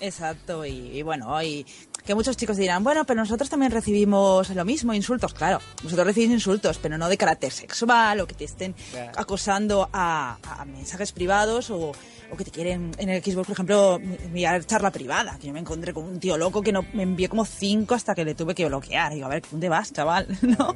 Exacto, 0.00 0.64
y, 0.64 0.98
y 0.98 1.02
bueno, 1.02 1.42
y 1.42 1.66
que 2.04 2.14
muchos 2.14 2.36
chicos 2.36 2.56
dirán, 2.56 2.84
bueno, 2.84 3.04
pero 3.04 3.20
nosotros 3.20 3.48
también 3.48 3.72
recibimos 3.72 4.50
lo 4.50 4.64
mismo, 4.64 4.94
insultos. 4.94 5.34
Claro, 5.34 5.60
vosotros 5.82 6.06
recibís 6.06 6.30
insultos, 6.30 6.78
pero 6.78 6.98
no 6.98 7.08
de 7.08 7.16
carácter 7.16 7.52
sexual 7.52 8.20
o 8.20 8.26
que 8.26 8.34
te 8.34 8.44
estén 8.44 8.74
acosando 9.16 9.88
a, 9.92 10.38
a 10.42 10.64
mensajes 10.64 11.12
privados 11.12 11.70
o, 11.70 11.92
o 12.30 12.36
que 12.36 12.44
te 12.44 12.50
quieren, 12.50 12.92
en 12.98 13.08
el 13.08 13.22
Xbox, 13.22 13.46
por 13.46 13.54
ejemplo, 13.54 13.96
enviar 13.96 14.64
charla 14.64 14.90
privada. 14.90 15.36
Que 15.38 15.48
yo 15.48 15.52
me 15.52 15.60
encontré 15.60 15.92
con 15.92 16.04
un 16.04 16.20
tío 16.20 16.36
loco 16.38 16.62
que 16.62 16.72
no, 16.72 16.84
me 16.92 17.02
envió 17.02 17.28
como 17.28 17.44
cinco 17.44 17.94
hasta 17.94 18.14
que 18.14 18.24
le 18.24 18.34
tuve 18.34 18.54
que 18.54 18.66
bloquear. 18.66 19.12
Y 19.12 19.16
digo, 19.16 19.26
a 19.26 19.30
ver, 19.30 19.42
¿dónde 19.50 19.68
vas, 19.68 19.92
chaval? 19.92 20.26
¿No? 20.42 20.74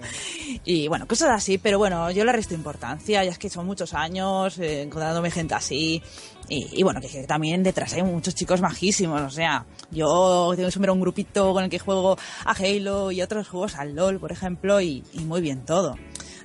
Y 0.64 0.88
bueno, 0.88 1.06
cosas 1.06 1.30
así, 1.30 1.58
pero 1.58 1.78
bueno, 1.78 2.10
yo 2.10 2.24
le 2.24 2.32
resto 2.32 2.54
importancia, 2.54 3.24
ya 3.24 3.30
es 3.30 3.38
que 3.38 3.50
son 3.50 3.66
muchos 3.66 3.94
años 3.94 4.58
eh, 4.58 4.82
encontrándome 4.82 5.30
gente 5.30 5.54
así. 5.54 6.02
Y, 6.48 6.68
y 6.72 6.82
bueno, 6.82 7.00
que, 7.00 7.08
que 7.08 7.24
también 7.24 7.62
detrás 7.62 7.94
hay 7.94 8.02
muchos 8.02 8.34
chicos 8.34 8.60
majísimos, 8.60 9.20
o 9.22 9.30
sea, 9.30 9.64
yo 9.90 10.52
tengo 10.54 10.70
siempre 10.70 10.90
un 10.90 11.00
grupito 11.00 11.52
con 11.52 11.64
el 11.64 11.70
que 11.70 11.78
juego 11.78 12.18
a 12.44 12.52
Halo 12.52 13.12
y 13.12 13.22
otros 13.22 13.48
juegos 13.48 13.76
al 13.76 13.94
LOL, 13.94 14.20
por 14.20 14.30
ejemplo, 14.30 14.80
y, 14.80 15.02
y 15.14 15.20
muy 15.20 15.40
bien 15.40 15.64
todo. 15.64 15.96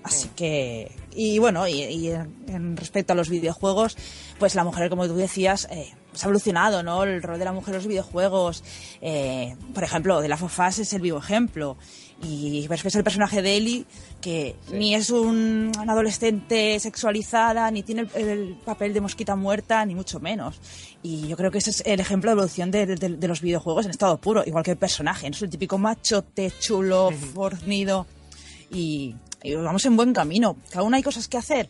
Así 0.02 0.30
que, 0.30 0.96
y 1.12 1.40
bueno, 1.40 1.68
y, 1.68 1.84
y 1.84 2.12
en, 2.12 2.34
en 2.48 2.78
respecto 2.78 3.12
a 3.12 3.16
los 3.18 3.28
videojuegos, 3.28 3.98
pues 4.40 4.56
la 4.56 4.64
mujer, 4.64 4.90
como 4.90 5.06
tú 5.06 5.16
decías, 5.16 5.68
eh, 5.72 5.94
se 6.14 6.26
ha 6.26 6.28
evolucionado, 6.28 6.84
¿no? 6.84 7.04
El 7.04 7.22
rol 7.22 7.38
de 7.38 7.46
la 7.46 7.52
mujer 7.52 7.74
en 7.74 7.80
los 7.80 7.88
videojuegos, 7.88 8.64
eh, 9.02 9.58
por 9.74 9.84
ejemplo, 9.84 10.22
de 10.22 10.30
la 10.30 10.36
Us 10.36 10.80
es 10.80 10.94
el 10.94 11.02
vivo 11.02 11.20
ejemplo. 11.20 11.78
Y 12.22 12.68
ves 12.68 12.84
el 12.96 13.04
personaje 13.04 13.42
de 13.42 13.56
Ellie, 13.56 13.86
que 14.20 14.56
ni 14.74 14.94
es 14.94 15.10
un, 15.10 15.72
una 15.82 15.94
adolescente 15.94 16.78
sexualizada, 16.80 17.72
ni 17.72 17.82
tiene 17.82 18.08
el, 18.14 18.28
el 18.30 18.56
papel 18.66 18.94
de 18.94 19.00
mosquita 19.00 19.38
muerta, 19.38 19.86
ni 19.86 19.96
mucho 19.96 20.20
menos. 20.20 20.60
Y 21.02 21.28
yo 21.30 21.38
creo 21.38 21.50
que 21.50 21.60
ese 21.60 21.70
es 21.70 21.82
el 21.86 22.02
ejemplo 22.02 22.30
de 22.30 22.34
evolución 22.34 22.72
de, 22.72 22.86
de- 22.86 23.10
de 23.18 23.28
los 23.28 23.40
videojuegos 23.42 23.86
en 23.86 23.92
estado 23.92 24.18
puro, 24.20 24.44
igual 24.46 24.66
que 24.66 24.72
el 24.72 24.78
personaje. 24.78 25.30
No 25.30 25.36
es 25.38 25.42
el 25.42 25.50
típico 25.50 25.78
machote, 25.78 26.52
chulo, 26.60 27.10
fornido. 27.34 28.06
Y, 28.70 29.16
y 29.42 29.56
vamos 29.56 29.86
en 29.86 29.96
buen 29.96 30.12
camino. 30.14 30.58
Que 30.70 30.78
aún 30.78 30.94
hay 30.94 31.02
cosas 31.02 31.30
que 31.30 31.38
hacer. 31.38 31.70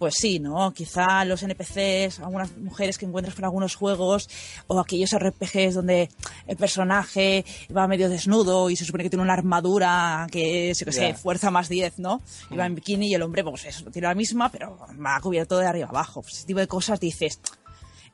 Pues 0.00 0.14
sí, 0.16 0.38
¿no? 0.38 0.72
Quizá 0.72 1.26
los 1.26 1.42
NPCs, 1.42 2.20
algunas 2.20 2.56
mujeres 2.56 2.96
que 2.96 3.04
encuentras 3.04 3.34
por 3.34 3.44
algunos 3.44 3.74
juegos, 3.74 4.30
o 4.66 4.80
aquellos 4.80 5.10
RPGs 5.14 5.74
donde 5.74 6.08
el 6.46 6.56
personaje 6.56 7.44
va 7.76 7.86
medio 7.86 8.08
desnudo 8.08 8.70
y 8.70 8.76
se 8.76 8.86
supone 8.86 9.04
que 9.04 9.10
tiene 9.10 9.22
una 9.22 9.34
armadura 9.34 10.26
que 10.32 10.70
es, 10.70 10.78
yo 10.78 10.86
qué 10.86 10.92
sé, 10.92 11.12
fuerza 11.12 11.50
más 11.50 11.68
10, 11.68 11.98
¿no? 11.98 12.22
Y 12.50 12.56
va 12.56 12.64
en 12.64 12.76
bikini 12.76 13.10
y 13.10 13.14
el 13.14 13.20
hombre, 13.20 13.44
pues 13.44 13.66
eso, 13.66 13.90
tiene 13.90 14.08
la 14.08 14.14
misma, 14.14 14.48
pero 14.48 14.78
va 14.78 15.20
cubierto 15.20 15.58
de 15.58 15.66
arriba 15.66 15.88
abajo. 15.90 16.22
Pues 16.22 16.38
ese 16.38 16.46
tipo 16.46 16.60
de 16.60 16.66
cosas 16.66 16.98
dices, 16.98 17.38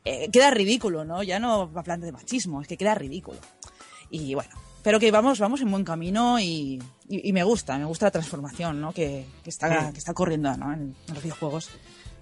eh, 0.04 0.28
queda 0.32 0.50
ridículo, 0.50 1.04
¿no? 1.04 1.22
Ya 1.22 1.38
no 1.38 1.72
va 1.72 1.82
hablando 1.82 2.04
de 2.04 2.10
machismo, 2.10 2.62
es 2.62 2.66
que 2.66 2.76
queda 2.76 2.96
ridículo. 2.96 3.38
Y 4.10 4.34
bueno, 4.34 4.50
pero 4.86 5.00
que 5.00 5.10
vamos, 5.10 5.40
vamos 5.40 5.60
en 5.62 5.68
buen 5.72 5.82
camino 5.82 6.38
y, 6.38 6.80
y- 7.08 7.28
y 7.28 7.32
me 7.32 7.42
gusta, 7.42 7.76
me 7.76 7.84
gusta 7.86 8.06
la 8.06 8.12
transformación, 8.12 8.80
¿no? 8.80 8.92
Que, 8.92 9.26
que 9.42 9.50
está, 9.50 9.90
que 9.90 9.98
está 9.98 10.14
corriendo, 10.14 10.56
¿no? 10.56 10.72
En, 10.72 10.94
en 11.08 11.14
los 11.14 11.22
videojuegos. 11.24 11.70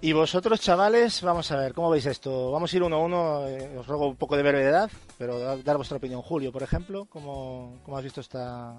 Y 0.01 0.13
vosotros, 0.13 0.59
chavales, 0.61 1.21
vamos 1.21 1.51
a 1.51 1.57
ver, 1.57 1.73
¿cómo 1.75 1.91
veis 1.91 2.07
esto? 2.07 2.51
Vamos 2.51 2.73
a 2.73 2.75
ir 2.75 2.81
uno 2.81 2.95
a 2.95 2.99
uno, 2.99 3.47
eh, 3.47 3.77
os 3.77 3.85
ruego 3.85 4.07
un 4.07 4.15
poco 4.15 4.35
de 4.35 4.41
brevedad, 4.41 4.89
pero 5.19 5.37
da- 5.37 5.57
dar 5.57 5.77
vuestra 5.77 5.97
opinión. 5.97 6.23
Julio, 6.23 6.51
por 6.51 6.63
ejemplo, 6.63 7.05
¿cómo, 7.05 7.77
cómo 7.85 7.97
has 7.99 8.03
visto 8.03 8.19
esta, 8.19 8.73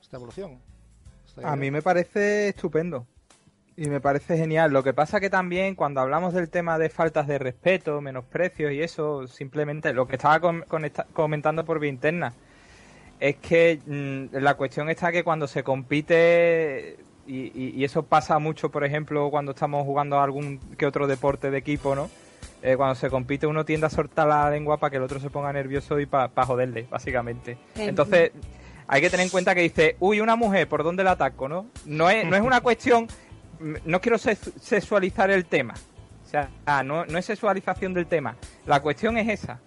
esta 0.00 0.16
evolución? 0.16 0.58
Esta 1.26 1.52
A 1.52 1.56
mí 1.56 1.70
me 1.70 1.82
parece 1.82 2.48
estupendo. 2.48 3.06
Y 3.76 3.90
me 3.90 4.00
parece 4.00 4.38
genial. 4.38 4.72
Lo 4.72 4.82
que 4.82 4.94
pasa 4.94 5.20
que 5.20 5.28
también 5.28 5.74
cuando 5.74 6.00
hablamos 6.00 6.32
del 6.32 6.48
tema 6.48 6.78
de 6.78 6.88
faltas 6.88 7.26
de 7.26 7.38
respeto, 7.38 8.00
menosprecios 8.00 8.72
y 8.72 8.80
eso, 8.80 9.26
simplemente 9.26 9.92
lo 9.92 10.06
que 10.06 10.16
estaba 10.16 10.40
com- 10.40 10.62
conecta- 10.66 11.04
comentando 11.12 11.66
por 11.66 11.78
vía 11.80 11.90
interna, 11.90 12.32
es 13.20 13.36
que 13.36 13.78
mm, 13.86 14.36
la 14.36 14.54
cuestión 14.54 14.88
está 14.90 15.10
que 15.12 15.24
cuando 15.24 15.46
se 15.48 15.62
compite, 15.62 16.96
y, 17.26 17.36
y- 17.54 17.72
y 17.76 17.84
eso 17.84 18.02
pasa 18.04 18.38
mucho, 18.38 18.70
por 18.70 18.84
ejemplo, 18.84 19.30
cuando 19.30 19.52
estamos 19.52 19.84
jugando 19.84 20.18
a 20.18 20.24
algún 20.24 20.58
que 20.78 20.86
otro 20.86 21.06
deporte 21.06 21.50
de 21.50 21.58
equipo, 21.58 21.94
¿no? 21.94 22.08
Eh, 22.62 22.76
cuando 22.76 22.94
se 22.94 23.10
compite 23.10 23.46
uno 23.46 23.64
tiende 23.64 23.86
a 23.86 23.90
soltar 23.90 24.26
la 24.26 24.50
lengua 24.50 24.78
para 24.78 24.90
que 24.90 24.96
el 24.96 25.02
otro 25.02 25.20
se 25.20 25.30
ponga 25.30 25.52
nervioso 25.52 26.00
y 26.00 26.06
para 26.06 26.30
joderle, 26.44 26.86
básicamente. 26.90 27.58
Entonces, 27.88 28.32
hay 28.88 29.00
que 29.00 29.10
tener 29.10 29.24
en 29.24 29.30
cuenta 29.30 29.54
que 29.54 29.60
dice, 29.62 29.96
uy, 30.00 30.20
una 30.20 30.36
mujer, 30.36 30.68
¿por 30.68 30.82
dónde 30.84 31.04
la 31.04 31.12
ataco, 31.12 31.48
no? 31.48 31.66
No 31.84 32.08
es, 32.10 32.24
no 32.24 32.36
es 32.36 32.42
una 32.42 32.60
cuestión, 32.60 33.06
mm, 33.60 33.74
no 33.84 34.00
quiero 34.00 34.18
sex- 34.18 34.52
sexualizar 34.60 35.30
el 35.30 35.44
tema. 35.44 35.74
O 36.24 36.28
sea, 36.28 36.48
ah, 36.66 36.82
no, 36.82 37.04
no 37.06 37.18
es 37.18 37.24
sexualización 37.24 37.94
del 37.94 38.06
tema. 38.06 38.36
La 38.66 38.80
cuestión 38.80 39.16
es 39.18 39.28
esa. 39.28 39.60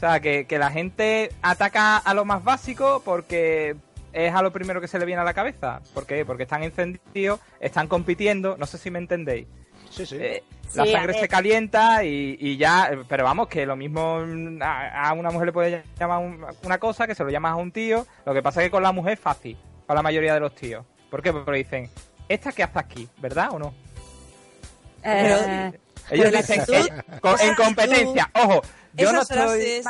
O 0.00 0.06
sea, 0.08 0.20
que, 0.20 0.46
que 0.46 0.58
la 0.58 0.70
gente 0.70 1.30
ataca 1.42 1.98
a 1.98 2.14
lo 2.14 2.24
más 2.24 2.42
básico 2.42 3.02
porque 3.04 3.76
es 4.14 4.34
a 4.34 4.40
lo 4.40 4.50
primero 4.50 4.80
que 4.80 4.88
se 4.88 4.98
le 4.98 5.04
viene 5.04 5.20
a 5.20 5.24
la 5.26 5.34
cabeza. 5.34 5.82
¿Por 5.92 6.06
qué? 6.06 6.24
Porque 6.24 6.44
están 6.44 6.62
encendidos, 6.62 7.38
están 7.60 7.86
compitiendo, 7.86 8.56
no 8.56 8.64
sé 8.64 8.78
si 8.78 8.90
me 8.90 8.98
entendéis. 8.98 9.46
Sí, 9.90 10.06
sí. 10.06 10.16
Eh, 10.18 10.42
Sí, 10.70 10.78
la 10.78 10.86
sangre 10.86 11.14
se 11.20 11.26
calienta 11.28 12.04
y, 12.04 12.36
y 12.40 12.56
ya, 12.56 12.92
pero 13.08 13.24
vamos, 13.24 13.48
que 13.48 13.66
lo 13.66 13.74
mismo 13.76 14.20
a, 14.62 15.08
a 15.08 15.12
una 15.14 15.30
mujer 15.32 15.46
le 15.48 15.52
puede 15.52 15.82
llamar 15.98 16.20
un- 16.20 16.46
una 16.62 16.78
cosa 16.78 17.08
que 17.08 17.14
se 17.16 17.24
lo 17.24 17.28
llamas 17.30 17.52
a 17.52 17.56
un 17.56 17.72
tío. 17.72 18.06
Lo 18.24 18.32
que 18.32 18.40
pasa 18.40 18.60
es 18.62 18.68
que 18.68 18.70
con 18.70 18.82
la 18.84 18.92
mujer 18.92 19.14
es 19.14 19.20
fácil, 19.20 19.58
para 19.86 19.98
la 19.98 20.02
mayoría 20.02 20.32
de 20.32 20.38
los 20.40 20.54
tíos. 20.54 20.86
¿Por 21.10 21.20
qué? 21.22 21.32
Porque 21.32 21.58
dicen, 21.58 21.90
¿esta 22.28 22.52
qué 22.52 22.62
hace 22.62 22.78
aquí? 22.78 23.08
¿Verdad 23.18 23.48
o 23.50 23.58
no? 23.58 23.74
Eh, 25.02 25.72
Ellos 26.10 26.32
dicen, 26.32 26.60
actitud- 26.60 27.20
con- 27.20 27.40
en 27.40 27.54
competencia, 27.54 28.30
ojo, 28.34 28.62
yo 28.94 29.12
no 29.12 29.22
estoy... 29.22 29.60
eh, 29.60 29.82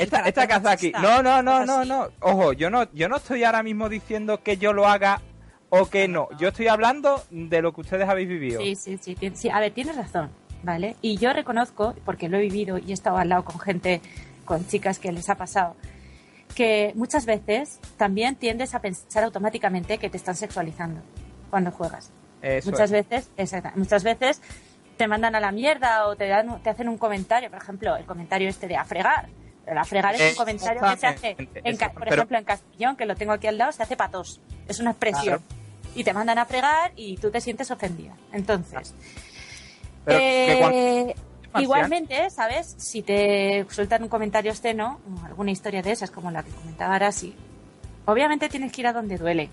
Esta, 0.00 0.20
esta 0.28 0.58
machista 0.60 1.00
No, 1.00 1.22
no, 1.22 1.42
no, 1.42 1.64
no, 1.64 1.84
no. 1.84 2.08
Ojo, 2.20 2.52
yo 2.52 2.70
no, 2.70 2.90
yo 2.92 3.08
no 3.08 3.16
estoy 3.16 3.44
ahora 3.44 3.62
mismo 3.62 3.88
diciendo 3.88 4.42
que 4.42 4.56
yo 4.56 4.72
lo 4.72 4.86
haga 4.86 5.20
o 5.68 5.86
que 5.86 6.08
no. 6.08 6.28
Yo 6.38 6.48
estoy 6.48 6.68
hablando 6.68 7.22
de 7.30 7.62
lo 7.62 7.72
que 7.72 7.82
ustedes 7.82 8.08
habéis 8.08 8.28
vivido. 8.28 8.60
Sí, 8.60 8.74
sí, 8.74 8.98
sí, 9.00 9.14
tien- 9.14 9.34
sí. 9.36 9.48
A 9.50 9.60
ver, 9.60 9.72
tienes 9.72 9.96
razón, 9.96 10.30
¿vale? 10.64 10.96
Y 11.00 11.16
yo 11.18 11.32
reconozco, 11.32 11.94
porque 12.04 12.28
lo 12.28 12.38
he 12.38 12.40
vivido 12.40 12.78
y 12.78 12.90
he 12.90 12.94
estado 12.94 13.18
al 13.18 13.28
lado 13.28 13.44
con 13.44 13.60
gente, 13.60 14.00
con 14.44 14.66
chicas 14.66 14.98
que 14.98 15.12
les 15.12 15.30
ha 15.30 15.36
pasado, 15.36 15.76
que 16.56 16.92
muchas 16.96 17.26
veces 17.26 17.78
también 17.96 18.34
tiendes 18.34 18.74
a 18.74 18.80
pensar 18.80 19.22
automáticamente 19.22 19.98
que 19.98 20.10
te 20.10 20.16
están 20.16 20.34
sexualizando 20.34 21.00
cuando 21.50 21.70
juegas. 21.70 22.10
Eso 22.42 22.70
muchas 22.70 22.90
es. 22.90 23.08
veces, 23.08 23.30
exacta- 23.36 23.72
muchas 23.76 24.02
veces 24.02 24.40
te 25.00 25.08
mandan 25.08 25.34
a 25.34 25.40
la 25.40 25.50
mierda 25.50 26.06
o 26.08 26.14
te 26.14 26.28
dan, 26.28 26.62
te 26.62 26.68
hacen 26.68 26.86
un 26.86 26.98
comentario, 26.98 27.48
por 27.48 27.62
ejemplo, 27.62 27.96
el 27.96 28.04
comentario 28.04 28.50
este 28.50 28.68
de 28.68 28.76
a 28.76 28.84
fregar. 28.84 29.30
Pero 29.64 29.80
a 29.80 29.84
fregar 29.84 30.14
es 30.14 30.32
un 30.32 30.36
comentario 30.36 30.82
que 30.82 30.96
se 30.98 31.06
hace, 31.06 31.36
en, 31.38 31.78
por 31.78 31.92
Pero- 32.00 32.16
ejemplo, 32.16 32.36
en 32.36 32.44
Castellón, 32.44 32.96
que 32.96 33.06
lo 33.06 33.14
tengo 33.14 33.32
aquí 33.32 33.46
al 33.46 33.56
lado, 33.56 33.72
se 33.72 33.82
hace 33.82 33.96
patos. 33.96 34.42
Es 34.68 34.78
una 34.78 34.90
expresión. 34.90 35.38
Claro. 35.38 35.42
Y 35.94 36.04
te 36.04 36.12
mandan 36.12 36.36
a 36.38 36.44
fregar 36.44 36.92
y 36.96 37.16
tú 37.16 37.30
te 37.30 37.40
sientes 37.40 37.70
ofendida. 37.70 38.14
Entonces, 38.30 38.94
Pero 40.04 40.18
eh, 40.70 41.14
igualmente, 41.58 42.28
¿sabes? 42.28 42.74
Si 42.76 43.00
te 43.00 43.64
sueltan 43.70 44.02
un 44.02 44.10
comentario 44.10 44.50
obsceno, 44.52 45.00
o 45.22 45.24
alguna 45.24 45.50
historia 45.50 45.80
de 45.80 45.92
esas, 45.92 46.10
como 46.10 46.30
la 46.30 46.42
que 46.42 46.50
comentaba 46.50 46.96
Arasi, 46.96 47.34
obviamente 48.04 48.50
tienes 48.50 48.70
que 48.70 48.82
ir 48.82 48.86
a 48.86 48.92
donde 48.92 49.16
duele. 49.16 49.48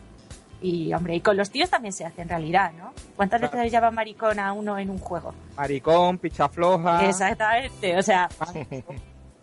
Y, 0.61 0.91
hombre, 0.93 1.15
y 1.15 1.21
con 1.21 1.37
los 1.37 1.51
tíos 1.51 1.69
también 1.69 1.93
se 1.93 2.03
hace 2.05 2.23
en 2.23 2.29
realidad, 2.29 2.71
¿no? 2.73 2.91
¿Cuántas 3.15 3.39
Claro. 3.39 3.57
veces 3.57 3.71
llama 3.71 3.91
maricón 3.91 4.39
a 4.39 4.53
uno 4.53 4.77
en 4.79 4.89
un 4.89 4.97
juego? 4.97 5.33
Maricón, 5.55 6.17
picha 6.17 6.49
floja. 6.49 7.07
Exactamente, 7.07 7.95
o 7.97 8.01
sea, 8.01 8.27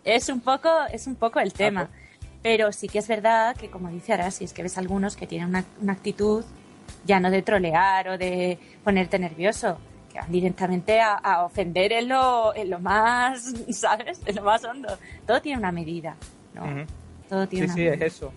es 0.03 0.29
un 0.29 0.41
poco, 0.41 0.69
es 0.91 1.07
un 1.07 1.15
poco 1.15 1.39
el 1.39 1.53
tema. 1.53 1.89
Pero 2.43 2.71
sí 2.71 2.87
que 2.87 2.99
es 2.99 3.07
verdad 3.07 3.55
que, 3.55 3.69
como 3.71 3.89
dice 3.89 4.13
Arasi, 4.13 4.43
es 4.43 4.53
que 4.53 4.61
ves 4.61 4.77
algunos 4.77 5.15
que 5.15 5.25
tienen 5.25 5.49
una, 5.49 5.63
una 5.81 5.93
actitud 5.93 6.43
ya 7.05 7.19
no 7.19 7.31
de 7.31 7.41
trolear 7.41 8.09
o 8.09 8.17
de 8.17 8.59
ponerte 8.83 9.17
nervioso, 9.17 9.77
que 10.13 10.19
van 10.19 10.31
directamente 10.31 10.99
a, 11.01 11.13
a 11.15 11.43
ofender 11.43 11.91
en 11.93 12.09
lo, 12.09 12.53
en 12.55 12.69
lo 12.69 12.79
más, 12.79 13.51
¿sabes? 13.71 14.19
En 14.25 14.35
lo 14.35 14.43
más 14.43 14.63
hondo. 14.63 14.95
Todo 15.25 15.41
tiene 15.41 15.57
una 15.59 15.71
medida, 15.71 16.15
¿no? 16.53 16.85
Todo 17.29 17.47
tiene 17.47 17.65
Sí, 17.67 17.71
una 17.71 17.73
sí, 17.75 17.81
es 17.87 17.91
medida. 17.91 18.05
eso. 18.05 18.33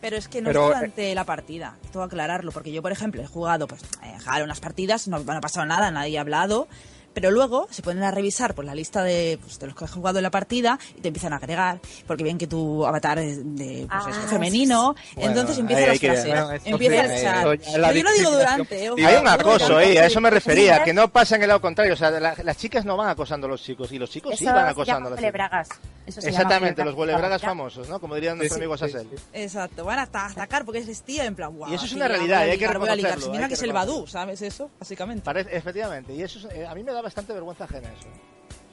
Pero 0.00 0.16
es 0.16 0.28
que 0.28 0.40
no 0.40 0.48
Pero, 0.48 0.70
es 0.70 0.76
durante 0.76 1.14
la 1.14 1.24
partida. 1.24 1.76
Tengo 1.92 2.06
que 2.06 2.14
aclararlo, 2.14 2.52
porque 2.52 2.72
yo, 2.72 2.82
por 2.82 2.92
ejemplo, 2.92 3.22
he 3.22 3.26
jugado, 3.26 3.66
pues, 3.66 3.82
eh, 4.02 4.42
unas 4.42 4.60
partidas, 4.60 5.08
no, 5.08 5.18
no 5.18 5.32
ha 5.32 5.40
pasado 5.40 5.66
nada, 5.66 5.90
nadie 5.90 6.18
ha 6.18 6.22
hablado. 6.22 6.68
Pero 7.12 7.30
luego 7.30 7.66
se 7.70 7.82
ponen 7.82 8.02
a 8.04 8.10
revisar 8.10 8.54
por 8.54 8.64
la 8.64 8.74
lista 8.74 9.02
de, 9.02 9.38
pues, 9.42 9.58
de 9.58 9.66
los 9.66 9.74
que 9.76 9.84
has 9.84 9.90
jugado 9.90 10.18
en 10.18 10.22
la 10.22 10.30
partida 10.30 10.78
y 10.96 11.00
te 11.00 11.08
empiezan 11.08 11.32
a 11.32 11.36
agregar, 11.36 11.80
porque 12.06 12.22
ven 12.22 12.38
que 12.38 12.46
tu 12.46 12.86
avatar 12.86 13.18
es 13.18 13.38
de, 13.56 13.86
pues, 13.88 13.88
Ah, 13.90 14.10
sí, 14.12 14.28
femenino, 14.28 14.94
Bueno, 15.16 15.30
entonces 15.30 15.58
empiezan 15.58 15.88
las 15.88 15.98
frases, 15.98 16.62
empieza 16.64 17.02
sí, 17.08 17.12
el 17.14 17.22
chat. 17.22 17.44
Pero 17.74 17.92
yo 17.92 18.02
lo 18.04 18.12
digo 18.12 18.30
durante. 18.30 18.90
ojo. 18.90 19.00
Hay 19.06 19.16
un 19.16 19.28
acoso 19.28 19.76
ahí, 19.76 19.96
a 19.96 20.06
eso 20.06 20.20
me 20.20 20.30
refería, 20.30 20.84
que 20.84 20.92
no 20.94 21.08
pasa 21.08 21.36
en 21.36 21.42
el 21.42 21.48
lado 21.48 21.60
contrario. 21.60 21.94
O 21.94 21.96
sea, 21.96 22.10
la- 22.10 22.34
las 22.42 22.56
chicas 22.56 22.84
no 22.84 22.96
van 22.96 23.08
acosando 23.08 23.46
a 23.46 23.50
los 23.50 23.62
chicos 23.62 23.90
y 23.92 23.98
los 23.98 24.08
chicos 24.10 24.36
sí 24.38 24.44
van 24.44 24.68
acosando 24.68 25.08
a 25.08 25.10
las 25.12 25.20
chicas. 25.20 25.68
Eso 26.06 26.20
se 26.22 26.28
llama 26.32 26.42
Exactamente, 26.42 26.84
los 26.84 26.94
huelebragas 26.94 27.42
famosos, 27.42 27.88
¿no? 27.88 28.00
Como 28.00 28.14
dirían 28.14 28.36
nuestros 28.36 28.56
Sí, 28.56 28.60
amigos 28.62 28.80
sí, 28.80 28.86
Asel. 28.86 29.06
sí. 29.10 29.22
Exacto, 29.32 29.84
van 29.84 29.98
hasta 30.00 30.26
atacar 30.26 30.64
porque 30.64 30.80
es 30.80 30.86
vestida 30.86 31.24
en 31.24 31.34
plan, 31.36 31.54
guau. 31.54 31.70
Y 31.70 31.74
eso 31.74 31.84
es 31.84 31.92
una 31.92 32.08
realidad, 32.08 32.40
hay 32.40 32.58
que 32.58 32.66
reconocerlo, 32.66 33.30
Mira 33.30 33.46
que 33.48 33.54
es 33.54 33.62
el. 33.62 33.72
Badú, 33.72 34.06
¿sabes 34.06 34.42
eso? 34.42 34.70
Básicamente. 34.80 35.30
Efectivamente, 35.52 36.12
y 36.14 36.22
eso 36.22 36.38
es- 36.40 36.54
eh, 36.54 36.66
a 36.66 36.74
mí 36.74 36.82
me 36.82 36.92
da 36.92 36.99
bastante 37.02 37.32
vergüenza 37.32 37.64
ajena 37.64 37.92
eso. 37.92 38.08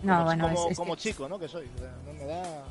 No, 0.04 0.14
como, 0.14 0.26
bueno, 0.26 0.44
como, 0.50 0.66
es- 0.66 0.72
es 0.72 0.78
como 0.78 0.96
que- 0.96 1.02
chico, 1.02 1.28
¿no? 1.30 1.40
Que 1.40 1.48
soy. 1.48 1.70
o 1.76 1.80
sea, 1.80 1.92
no 2.06 2.14
me 2.14 2.26
da... 2.26 2.64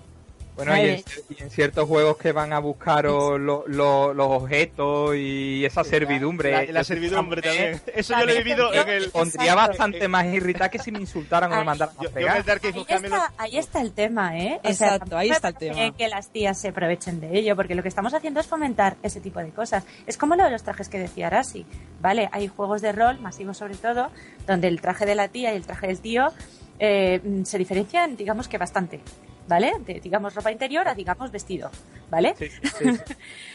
Bueno, 0.57 0.75
y 0.77 0.81
en, 0.81 0.87
Ay. 0.95 1.05
y 1.39 1.43
en 1.43 1.51
ciertos 1.51 1.87
juegos 1.87 2.17
que 2.17 2.33
van 2.33 2.53
a 2.55 2.59
buscar 2.59 3.07
o 3.07 3.37
lo- 3.37 3.65
lo- 3.67 4.15
los 4.15 4.27
objetos 4.29 5.15
y 5.15 5.65
esa 5.67 5.85
servidumbre. 5.85 6.51
La, 6.51 6.65
la 6.73 6.81
que 6.81 6.85
servidumbre 6.85 7.43
también. 7.43 7.81
Eso 7.95 8.19
yo 8.19 8.25
lo 8.25 8.33
he 8.33 8.39
vivido 8.39 8.73
en 8.73 8.89
el... 8.89 9.11
Pondría 9.11 9.53
Exacto. 9.53 9.69
bastante 9.69 10.09
más 10.09 10.25
irritada 10.27 10.71
que 10.71 10.79
si 10.79 10.91
me 10.91 10.99
insultaran 11.01 11.53
o 11.53 11.57
me 11.57 11.65
mandaran 11.65 11.95
a 11.99 12.03
Yo, 12.03 12.03
yo 12.05 12.09
en 12.09 12.15
pegar. 12.15 12.37
Ahí 12.39 13.05
está, 13.05 13.33
ahí 13.37 13.59
está 13.59 13.81
el 13.83 13.93
tema, 13.93 14.39
¿eh? 14.39 14.61
O 14.65 14.69
Exacto, 14.69 15.07
sea, 15.11 15.19
ahí 15.19 15.31
está 15.31 15.49
el 15.49 15.55
tema. 15.57 15.93
Que 15.97 16.09
las 16.09 16.29
tías 16.31 16.59
se 16.59 16.69
aprovechen 16.69 17.21
de 17.21 17.39
ello, 17.39 17.55
porque 17.55 17.75
lo 17.75 17.83
que 17.83 17.89
estamos 17.89 18.15
haciendo 18.15 18.41
es 18.41 18.47
fomentar 18.47 18.97
ese 19.03 19.21
tipo 19.21 19.41
de 19.41 19.51
cosas. 19.51 19.85
Es 20.07 20.17
como 20.17 20.37
lo 20.37 20.45
de 20.45 20.51
los 20.51 20.63
trajes 20.63 20.89
que 20.89 20.99
decía 20.99 21.27
Arasi, 21.27 21.67
¿vale? 22.01 22.31
Hay 22.33 22.49
juegos 22.49 22.81
de 22.81 22.93
rol, 22.93 23.21
masivos 23.21 23.59
sobre 23.59 23.75
todo, 23.75 24.11
donde 24.47 24.69
el 24.69 24.81
traje 24.81 25.05
de 25.05 25.15
la 25.15 25.29
tía 25.29 25.53
y 25.53 25.57
el 25.57 25.67
traje 25.67 25.87
del 25.89 26.01
tío 26.01 26.33
eh, 26.79 27.21
se 27.45 27.59
diferencian, 27.59 28.17
digamos 28.17 28.49
que 28.49 28.59
bastante, 28.59 29.01
¿vale? 29.49 29.73
De, 29.87 30.01
digamos, 30.01 30.35
ropa 30.35 30.51
interior 30.53 30.89
a, 30.89 30.95
digamos, 30.95 31.31
vestido, 31.31 31.71
¿vale? 32.11 32.35
Sí, 32.39 32.49
sí, 32.51 32.61
sí. 32.79 32.85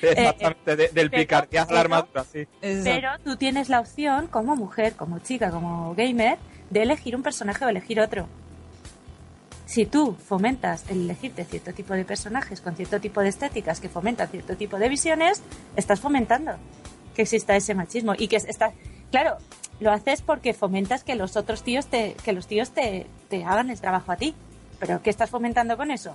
Exactamente, 0.02 0.76
de- 0.76 0.88
del 0.90 1.28
a 1.32 1.74
la 1.74 1.80
armadura, 1.80 2.24
sí. 2.24 2.48
Pero 2.84 3.10
tú 3.24 3.36
tienes 3.36 3.70
la 3.70 3.80
opción, 3.80 4.28
como 4.28 4.56
mujer, 4.56 4.94
como 4.94 5.20
chica, 5.20 5.52
como 5.52 5.94
gamer, 5.96 6.38
de 6.70 6.84
elegir 6.84 7.16
un 7.16 7.24
personaje 7.24 7.66
o 7.66 7.70
elegir 7.70 8.00
otro. 8.00 8.28
si 9.66 9.86
tú 9.86 10.14
fomentas 10.16 10.84
el 10.90 11.02
elegirte 11.04 11.46
cierto 11.46 11.74
tipo 11.74 11.94
de 11.94 12.04
personajes 12.04 12.60
con 12.60 12.76
cierto 12.76 13.00
tipo 13.00 13.22
de 13.22 13.30
estéticas 13.30 13.80
que 13.80 13.88
fomentan 13.88 14.28
cierto 14.28 14.58
tipo 14.58 14.78
de 14.78 14.90
visiones, 14.90 15.42
estás 15.78 16.00
fomentando 16.02 16.54
que 17.16 17.22
exista 17.24 17.56
ese 17.56 17.74
machismo 17.74 18.14
y 18.18 18.28
que 18.28 18.36
está 18.38 18.74
claro, 19.12 19.38
lo 19.80 19.92
haces 19.92 20.22
porque 20.22 20.54
fomentas 20.54 21.04
que 21.06 21.16
los 21.16 21.36
otros 21.38 21.64
tíos 21.64 21.88
te 21.88 22.16
que 22.24 22.34
los 22.34 22.48
tíos 22.48 22.72
te, 22.72 23.06
te 23.30 23.44
hagan 23.46 23.70
el 23.70 23.80
trabajo 23.80 24.12
a 24.12 24.18
ti. 24.18 24.34
Pero 24.82 25.02
¿qué 25.02 25.10
estás 25.12 25.30
fomentando 25.30 25.78
con 25.78 25.92
eso? 25.92 26.14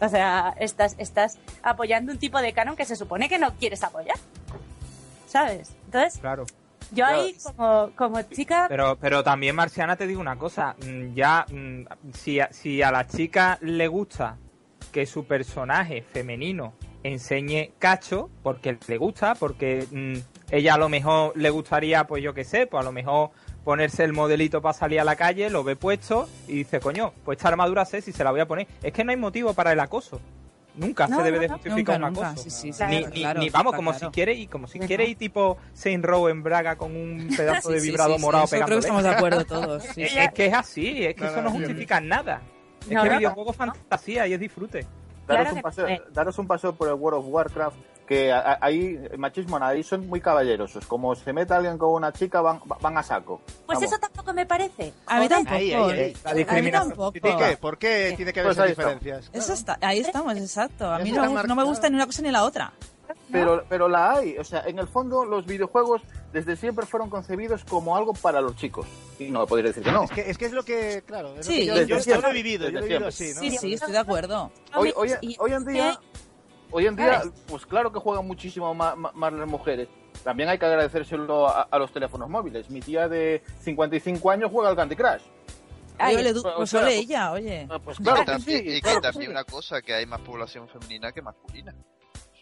O 0.00 0.08
sea, 0.08 0.54
estás 0.58 0.96
estás 0.98 1.38
apoyando 1.62 2.10
un 2.10 2.18
tipo 2.18 2.40
de 2.40 2.52
canon 2.52 2.74
que 2.74 2.84
se 2.84 2.96
supone 2.96 3.28
que 3.28 3.38
no 3.38 3.52
quieres 3.54 3.84
apoyar. 3.84 4.16
¿Sabes? 5.28 5.72
Entonces, 5.84 6.18
Claro. 6.20 6.46
yo 6.90 7.04
ahí 7.06 7.36
como, 7.42 7.90
como 7.96 8.22
chica 8.22 8.66
Pero, 8.68 8.96
pero 8.98 9.22
también, 9.22 9.54
Marciana, 9.54 9.94
te 9.96 10.06
digo 10.06 10.20
una 10.20 10.36
cosa. 10.38 10.74
mm, 10.84 11.14
Ya, 11.14 11.44
mm, 11.52 11.84
si 12.14 12.40
a, 12.40 12.52
si 12.52 12.82
a 12.82 12.90
la 12.90 13.06
chica 13.06 13.58
le 13.60 13.86
gusta 13.88 14.36
que 14.90 15.06
su 15.06 15.24
personaje 15.26 16.02
femenino 16.02 16.72
enseñe 17.02 17.72
cacho, 17.78 18.30
porque 18.42 18.78
le 18.88 18.96
gusta, 18.96 19.34
porque 19.34 19.86
mm, 19.90 20.14
ella 20.50 20.74
a 20.74 20.78
lo 20.78 20.88
mejor 20.88 21.36
le 21.36 21.50
gustaría, 21.50 22.06
pues 22.06 22.22
yo 22.22 22.32
qué 22.32 22.44
sé, 22.44 22.66
pues 22.66 22.80
a 22.80 22.84
lo 22.84 22.92
mejor 22.92 23.30
ponerse 23.64 24.04
el 24.04 24.12
modelito 24.12 24.60
para 24.60 24.74
salir 24.74 25.00
a 25.00 25.04
la 25.04 25.16
calle, 25.16 25.48
lo 25.50 25.64
ve 25.64 25.74
puesto 25.76 26.28
y 26.46 26.52
dice, 26.56 26.80
coño, 26.80 27.12
pues 27.24 27.38
esta 27.38 27.48
armadura 27.48 27.84
sé 27.84 28.02
si 28.02 28.12
se 28.12 28.22
la 28.22 28.30
voy 28.30 28.40
a 28.40 28.46
poner. 28.46 28.66
Es 28.82 28.92
que 28.92 29.04
no 29.04 29.10
hay 29.10 29.16
motivo 29.16 29.54
para 29.54 29.72
el 29.72 29.80
acoso. 29.80 30.20
Nunca 30.76 31.06
No, 31.06 31.18
se 31.18 31.22
debe 31.22 31.36
no, 31.36 31.42
de 31.42 31.48
justificar 31.50 32.00
Nunca, 32.00 32.08
un 32.08 32.14
nunca. 32.14 32.30
acoso. 32.30 32.42
Sí, 32.44 32.50
sí, 32.50 32.72
sí, 32.72 32.84
ni, 32.88 32.98
claro, 32.98 33.14
ni- 33.14 33.20
claro, 33.20 33.40
ni- 33.40 33.50
vamos, 33.50 33.74
como 33.76 33.90
claro. 33.92 34.06
si 34.08 34.12
quiere 34.12 34.34
y 34.34 34.46
como 34.48 34.66
si 34.66 34.78
Ajá. 34.78 34.86
quiere 34.88 35.06
ir 35.06 35.16
tipo 35.16 35.56
Saint 35.72 36.04
Row 36.04 36.28
en 36.28 36.42
Braga 36.42 36.76
con 36.76 36.96
un 36.96 37.28
pedazo 37.36 37.70
de 37.70 37.80
Sí, 37.80 37.86
vibrado 37.88 38.14
sí, 38.14 38.18
sí, 38.18 38.22
morado 38.24 38.44
eso 38.44 38.56
creo 38.56 38.66
que 38.66 38.74
estamos 38.80 39.02
de 39.04 39.08
acuerdo 39.10 39.44
todos. 39.46 39.82
sí, 39.84 40.02
Es, 40.02 40.10
sí. 40.12 40.18
es 40.18 40.32
que 40.32 40.46
es 40.46 40.54
así, 40.54 41.04
es 41.06 41.14
que 41.14 41.24
No, 41.24 41.30
eso 41.30 41.42
no, 41.42 41.50
justifica 41.52 42.00
nada. 42.00 42.42
Es 42.82 42.88
No, 42.90 43.02
que 43.04 43.08
no, 43.10 43.18
videojuego 43.18 43.50
es 43.52 43.56
fantasía 43.56 44.26
y 44.26 44.32
es 44.34 44.40
disfrute. 44.40 44.84
Daros, 45.28 45.52
un 45.52 45.62
paseo, 45.62 45.86
daros 46.12 46.38
un 46.38 46.46
paseo 46.46 46.74
por 46.74 46.88
el 46.88 46.94
World 46.94 47.20
of 47.20 47.26
Warcraft, 47.28 47.76
que 48.06 48.32
ahí, 48.32 48.98
machismo, 49.16 49.56
ahí 49.62 49.82
son 49.82 50.06
muy 50.08 50.20
caballerosos. 50.20 50.86
Como 50.86 51.14
se 51.14 51.32
mete 51.32 51.54
alguien 51.54 51.78
con 51.78 51.90
una 51.92 52.12
chica, 52.12 52.40
van, 52.40 52.60
van 52.80 52.98
a 52.98 53.02
saco. 53.02 53.40
Pues 53.66 53.78
Vamos. 53.78 53.84
eso 53.84 53.98
tampoco 53.98 54.32
me 54.34 54.44
parece. 54.46 54.92
A 55.06 55.20
mí 55.20 55.28
tampoco. 55.28 55.54
Ahí, 55.56 55.72
ahí, 55.72 55.90
ahí. 55.90 56.16
La 56.24 56.30
A 56.30 56.34
mí 56.34 56.38
discriminación. 56.40 56.88
tampoco. 56.88 57.12
¿Por 57.20 57.36
qué? 57.38 57.56
¿Por 57.56 57.78
qué 57.78 58.12
tiene 58.16 58.32
que 58.32 58.40
haber 58.40 58.54
Pues 58.54 58.58
esas 58.58 58.76
diferencias? 58.76 59.30
Eso 59.32 59.52
está, 59.54 59.78
ahí 59.80 60.00
estamos, 60.00 60.36
exacto. 60.36 60.90
A 60.90 60.98
mí 60.98 61.12
no, 61.12 61.42
no 61.44 61.54
me 61.56 61.64
gusta 61.64 61.88
ni 61.88 61.96
una 61.96 62.06
cosa 62.06 62.22
ni 62.22 62.30
la 62.30 62.44
otra. 62.44 62.72
Pero, 63.30 63.64
pero 63.68 63.88
la 63.88 64.12
hay, 64.12 64.36
o 64.38 64.44
sea, 64.44 64.62
en 64.66 64.78
el 64.78 64.86
fondo 64.86 65.24
los 65.24 65.44
videojuegos 65.46 66.02
desde 66.32 66.56
siempre 66.56 66.86
fueron 66.86 67.10
concebidos 67.10 67.64
como 67.64 67.96
algo 67.96 68.12
para 68.12 68.40
los 68.40 68.54
chicos. 68.56 68.86
Y 69.18 69.30
no 69.30 69.46
podéis 69.46 69.68
decir 69.68 69.82
que 69.82 69.92
no. 69.92 70.04
Es 70.04 70.10
que, 70.10 70.30
es 70.30 70.38
que 70.38 70.46
es 70.46 70.52
lo 70.52 70.62
que, 70.62 71.02
claro, 71.06 71.30
es 71.30 71.36
lo 71.38 71.42
Sí, 71.42 71.58
que 71.60 71.66
yo, 71.66 71.74
yo- 71.82 71.98
yo 71.98 72.20
lo 72.20 72.28
he 72.28 72.32
vivido, 72.32 72.68
yo 72.68 72.80
lo 72.80 72.86
he 72.86 72.88
vivido 72.88 73.08
así, 73.08 73.32
¿no? 73.34 73.40
Sí, 73.40 73.50
sí, 73.58 73.74
estoy 73.74 73.92
de 73.92 73.98
acuerdo. 73.98 74.50
Hoy, 74.74 74.92
hoy, 74.96 75.12
hoy 75.38 75.52
en 75.52 75.64
día, 75.64 75.98
hoy 76.74 76.86
en 76.86 76.96
día, 76.96 77.20
¿Sabes? 77.20 77.32
pues 77.46 77.64
claro 77.64 77.92
que 77.92 78.00
juegan 78.00 78.26
muchísimo 78.26 78.74
más, 78.74 78.96
las 79.14 79.48
mujeres. 79.48 79.88
También 80.22 80.48
hay 80.48 80.58
que 80.58 80.66
agradecérselo 80.66 81.48
a, 81.48 81.62
a 81.62 81.78
los 81.78 81.92
teléfonos 81.92 82.28
móviles. 82.28 82.68
Mi 82.70 82.80
tía 82.80 83.08
de 83.08 83.42
55 83.60 84.30
años 84.30 84.50
juega 84.52 84.70
al 84.70 84.76
Candy 84.76 84.96
Crush. 84.96 85.22
Ay, 85.98 86.16
o 86.16 86.42
pues 86.56 86.70
sea, 86.70 86.80
solo 86.80 86.88
ella, 86.88 87.32
oye. 87.32 87.68
Ah, 87.70 87.78
Pues 87.78 88.00
Y 88.00 88.02
claro 88.02 88.20
que 88.20 88.24
que 88.24 88.32
también, 88.32 88.62
sí, 88.64 88.70
y 88.76 88.80
claro 88.80 89.00
que 89.00 89.02
también 89.02 89.30
sí. 89.30 89.30
una 89.30 89.44
cosa, 89.44 89.82
que 89.82 89.94
hay 89.94 90.06
más 90.06 90.20
población 90.20 90.68
femenina 90.68 91.12
que 91.12 91.22
masculina. 91.22 91.74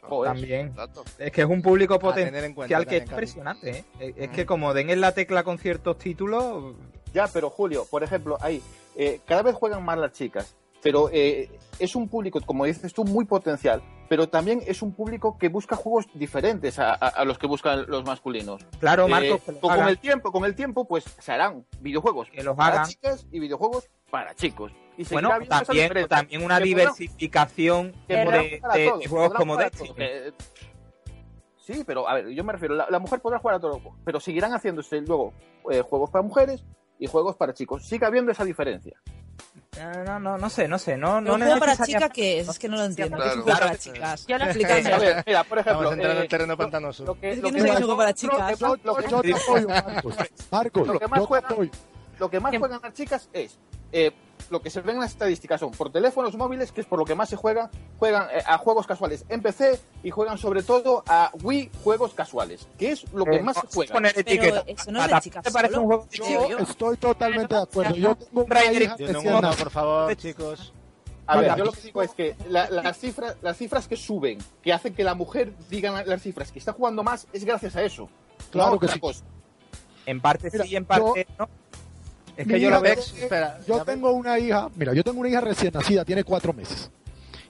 Joder. 0.02 0.32
También. 0.32 0.74
es 1.18 1.30
que 1.30 1.42
es 1.42 1.46
un 1.46 1.62
público 1.62 1.98
potencial 1.98 2.86
que 2.86 2.96
es 2.96 3.02
impresionante. 3.04 3.70
¿eh? 3.70 3.84
Es, 4.00 4.14
es 4.16 4.30
que 4.30 4.46
como 4.46 4.74
den 4.74 4.90
en 4.90 5.00
la 5.00 5.12
tecla 5.12 5.44
con 5.44 5.58
ciertos 5.58 5.98
títulos, 5.98 6.74
Ya, 7.12 7.28
pero 7.28 7.50
Julio, 7.50 7.86
por 7.88 8.02
ejemplo, 8.02 8.36
ahí, 8.40 8.62
eh, 8.96 9.20
cada 9.26 9.42
vez 9.42 9.54
juegan 9.54 9.84
más 9.84 9.98
las 9.98 10.12
chicas, 10.12 10.56
pero 10.82 11.08
eh, 11.12 11.50
es 11.78 11.94
un 11.94 12.08
público, 12.08 12.40
como 12.44 12.64
dices 12.64 12.92
tú, 12.92 13.04
muy 13.04 13.24
potencial, 13.24 13.82
pero 14.12 14.28
también 14.28 14.60
es 14.66 14.82
un 14.82 14.92
público 14.92 15.38
que 15.38 15.48
busca 15.48 15.74
juegos 15.74 16.04
diferentes 16.12 16.78
a, 16.78 16.92
a- 16.92 16.96
a 17.08 17.24
los 17.24 17.38
que 17.38 17.46
buscan 17.46 17.86
los 17.88 18.04
masculinos. 18.04 18.62
claro, 18.78 19.06
Eh, 19.08 19.30
los 19.30 19.40
con, 19.58 19.70
hagan. 19.72 19.88
el 19.88 19.98
tiempo, 19.98 20.30
con 20.30 20.44
el 20.44 20.54
tiempo, 20.54 20.86
pues 20.86 21.04
se 21.18 21.32
harán 21.32 21.64
videojuegos 21.80 22.28
Que 22.30 22.42
los 22.42 22.54
para 22.54 22.74
hagan. 22.74 22.88
chicas 22.90 23.26
y 23.32 23.40
videojuegos 23.40 23.88
para 24.10 24.34
chicos. 24.34 24.70
Y 24.98 25.04
Bueno, 25.10 25.30
también, 25.48 26.06
también 26.08 26.44
una 26.44 26.58
Que 26.58 26.64
diversificación 26.64 27.94
de, 28.06 28.16
de- 28.16 28.92
de 29.00 29.06
juegos 29.08 29.32
como 29.32 29.56
Destiny. 29.56 29.94
que- 29.94 30.34
Sí, 31.56 31.82
pero 31.86 32.06
a 32.06 32.12
ver, 32.16 32.28
yo 32.28 32.44
me 32.44 32.52
refiero, 32.52 32.74
la, 32.74 32.88
la 32.90 32.98
mujer 32.98 33.20
podrá 33.20 33.38
jugar 33.38 33.56
a 33.56 33.60
todo, 33.60 33.80
pero 34.04 34.20
seguirán 34.20 34.52
haciéndose 34.52 35.00
luego 35.00 35.32
eh, 35.70 35.80
juegos 35.80 36.10
para 36.10 36.20
mujeres 36.22 36.66
y 36.98 37.06
juegos 37.06 37.36
para 37.36 37.54
chicos. 37.54 37.86
Sigue 37.88 38.04
habiendo 38.04 38.30
esa 38.30 38.44
diferencia. 38.44 39.00
Eh, 39.78 40.02
No, 40.04 40.20
no, 40.20 40.36
no 40.36 40.50
sé, 40.50 40.68
no 40.68 40.78
sé. 40.78 40.96
No, 40.98 41.16
¿Un 41.18 41.24
no 41.24 41.36
juego 41.38 41.58
para 41.58 41.72
necesariamente- 41.72 41.86
chica 41.86 42.08
qué 42.10 42.40
es? 42.40 42.48
Es 42.48 42.58
que 42.58 42.68
no 42.68 42.76
lo 42.76 42.84
entiendo. 42.84 43.16
¿Qué 43.16 43.26
es 43.28 43.36
un 43.36 43.42
Claro. 43.42 43.58
juego 43.58 43.58
para 43.68 43.78
Claro. 43.78 43.94
chicas? 43.96 44.26
Yo 44.26 44.38
lo 44.38 44.44
Explícame. 44.44 44.92
A 44.92 44.98
ver, 44.98 45.24
mira, 45.26 45.44
por 45.44 45.58
ejemplo, 45.58 45.78
Vamos 45.78 45.90
a 45.92 45.94
entrar 45.94 46.10
en 46.12 46.18
eh, 46.18 46.20
el 46.22 46.28
terreno 46.28 46.52
lo- 46.52 46.56
pantanoso. 46.58 47.04
Lo 47.04 47.14
que, 47.18 47.30
Es 47.30 47.36
que 47.36 47.42
no 47.42 47.48
que 47.48 47.52
sé 47.52 47.58
qué 47.58 47.62
más- 47.62 47.70
es 47.70 47.76
un 47.80 47.82
juego 47.86 47.96
para 47.98 48.12
chicas. 48.14 48.60
lo- 48.60 48.96
que- 48.96 49.08
Yo 49.10 49.22
te 49.22 49.32
apoyo, 49.34 49.68
Marcos. 49.68 50.14
Marcos, 50.50 50.86
Lo 50.88 50.98
que 50.98 51.08
más 51.08 51.18
yo 51.20 51.22
te 51.24 51.28
juega- 51.28 51.48
apoyo. 51.48 51.70
Lo 52.22 52.30
que 52.30 52.38
más 52.38 52.56
juegan 52.56 52.80
las 52.80 52.94
chicas 52.94 53.28
es 53.32 53.58
eh, 53.90 54.12
lo 54.48 54.62
que 54.62 54.70
se 54.70 54.80
ven 54.80 54.94
en 54.94 55.00
las 55.00 55.10
estadísticas 55.10 55.58
son 55.58 55.72
por 55.72 55.90
teléfonos 55.90 56.36
móviles, 56.36 56.70
que 56.70 56.80
es 56.82 56.86
por 56.86 57.00
lo 57.00 57.04
que 57.04 57.16
más 57.16 57.28
se 57.28 57.34
juega, 57.34 57.68
juegan 57.98 58.28
eh, 58.30 58.40
a 58.46 58.58
juegos 58.58 58.86
casuales 58.86 59.24
en 59.28 59.42
PC 59.42 59.80
y 60.04 60.10
juegan 60.10 60.38
sobre 60.38 60.62
todo 60.62 61.02
a 61.08 61.32
Wii 61.42 61.70
juegos 61.82 62.14
casuales, 62.14 62.68
que 62.78 62.92
es 62.92 63.12
lo 63.12 63.24
que 63.24 63.36
Eh, 63.38 63.42
más 63.42 63.56
se 63.56 63.66
juega. 63.74 63.92
poner 63.92 64.14
Pero 64.14 64.28
etiqueta. 64.30 64.62
eso 64.68 64.92
no 64.92 65.00
es 65.02 65.08
de 65.08 65.14
¿Te 65.14 65.20
chicas 65.20 65.52
parece 65.52 65.74
solo. 65.74 65.82
un 65.82 65.88
juego 65.88 66.06
Yo 66.12 66.48
yo. 66.48 66.58
estoy 66.58 66.96
totalmente 66.96 67.54
de 67.56 67.62
acuerdo. 67.62 67.94
Yo 67.96 68.14
tengo 68.14 68.44
una 68.44 68.54
Raider, 68.54 68.82
hija 68.82 68.96
Yo 68.98 69.06
de 69.08 69.12
no 69.14 69.20
100 69.20 69.32
mundo, 69.32 69.48
años. 69.48 69.60
por 69.60 69.70
favor, 69.70 70.16
chicos. 70.16 70.72
A 71.26 71.36
ver, 71.38 71.56
yo 71.56 71.64
lo 71.64 71.72
que 71.72 71.80
digo 71.80 72.02
es 72.02 72.10
que 72.12 72.36
la- 72.48 72.70
las, 72.70 72.98
cifras, 72.98 73.36
las 73.42 73.56
cifras 73.56 73.88
que 73.88 73.96
suben, 73.96 74.38
que 74.62 74.72
hacen 74.72 74.94
que 74.94 75.02
la 75.02 75.14
mujer 75.16 75.52
diga 75.68 76.04
las 76.04 76.22
cifras 76.22 76.52
que 76.52 76.60
está 76.60 76.72
jugando 76.72 77.02
más, 77.02 77.26
es 77.32 77.44
gracias 77.44 77.74
a 77.74 77.82
eso. 77.82 78.08
Claro 78.52 78.72
No 78.72 78.78
que 78.78 78.86
otra 78.86 78.94
sí. 78.94 79.00
cosa. 79.00 79.24
En 80.06 80.20
parte 80.20 80.50
Mira, 80.52 80.64
sí, 80.64 80.76
en 80.76 80.84
parte 80.84 81.26
no. 81.38 81.48
Es 82.36 82.46
que 82.46 82.54
Mi 82.54 82.60
yo 82.60 82.70
lo 82.70 82.80
veo. 82.80 82.94
tiene- 82.96 83.20
espera, 83.22 83.60
yo 83.66 83.84
tengo 83.84 84.10
una 84.12 84.38
hija, 84.38 84.68
mira, 84.76 84.94
yo 84.94 85.04
tengo 85.04 85.20
una 85.20 85.28
hija 85.28 85.40
recién 85.40 85.72
nacida, 85.74 86.04
tiene 86.04 86.24
cuatro 86.24 86.52
meses. 86.52 86.90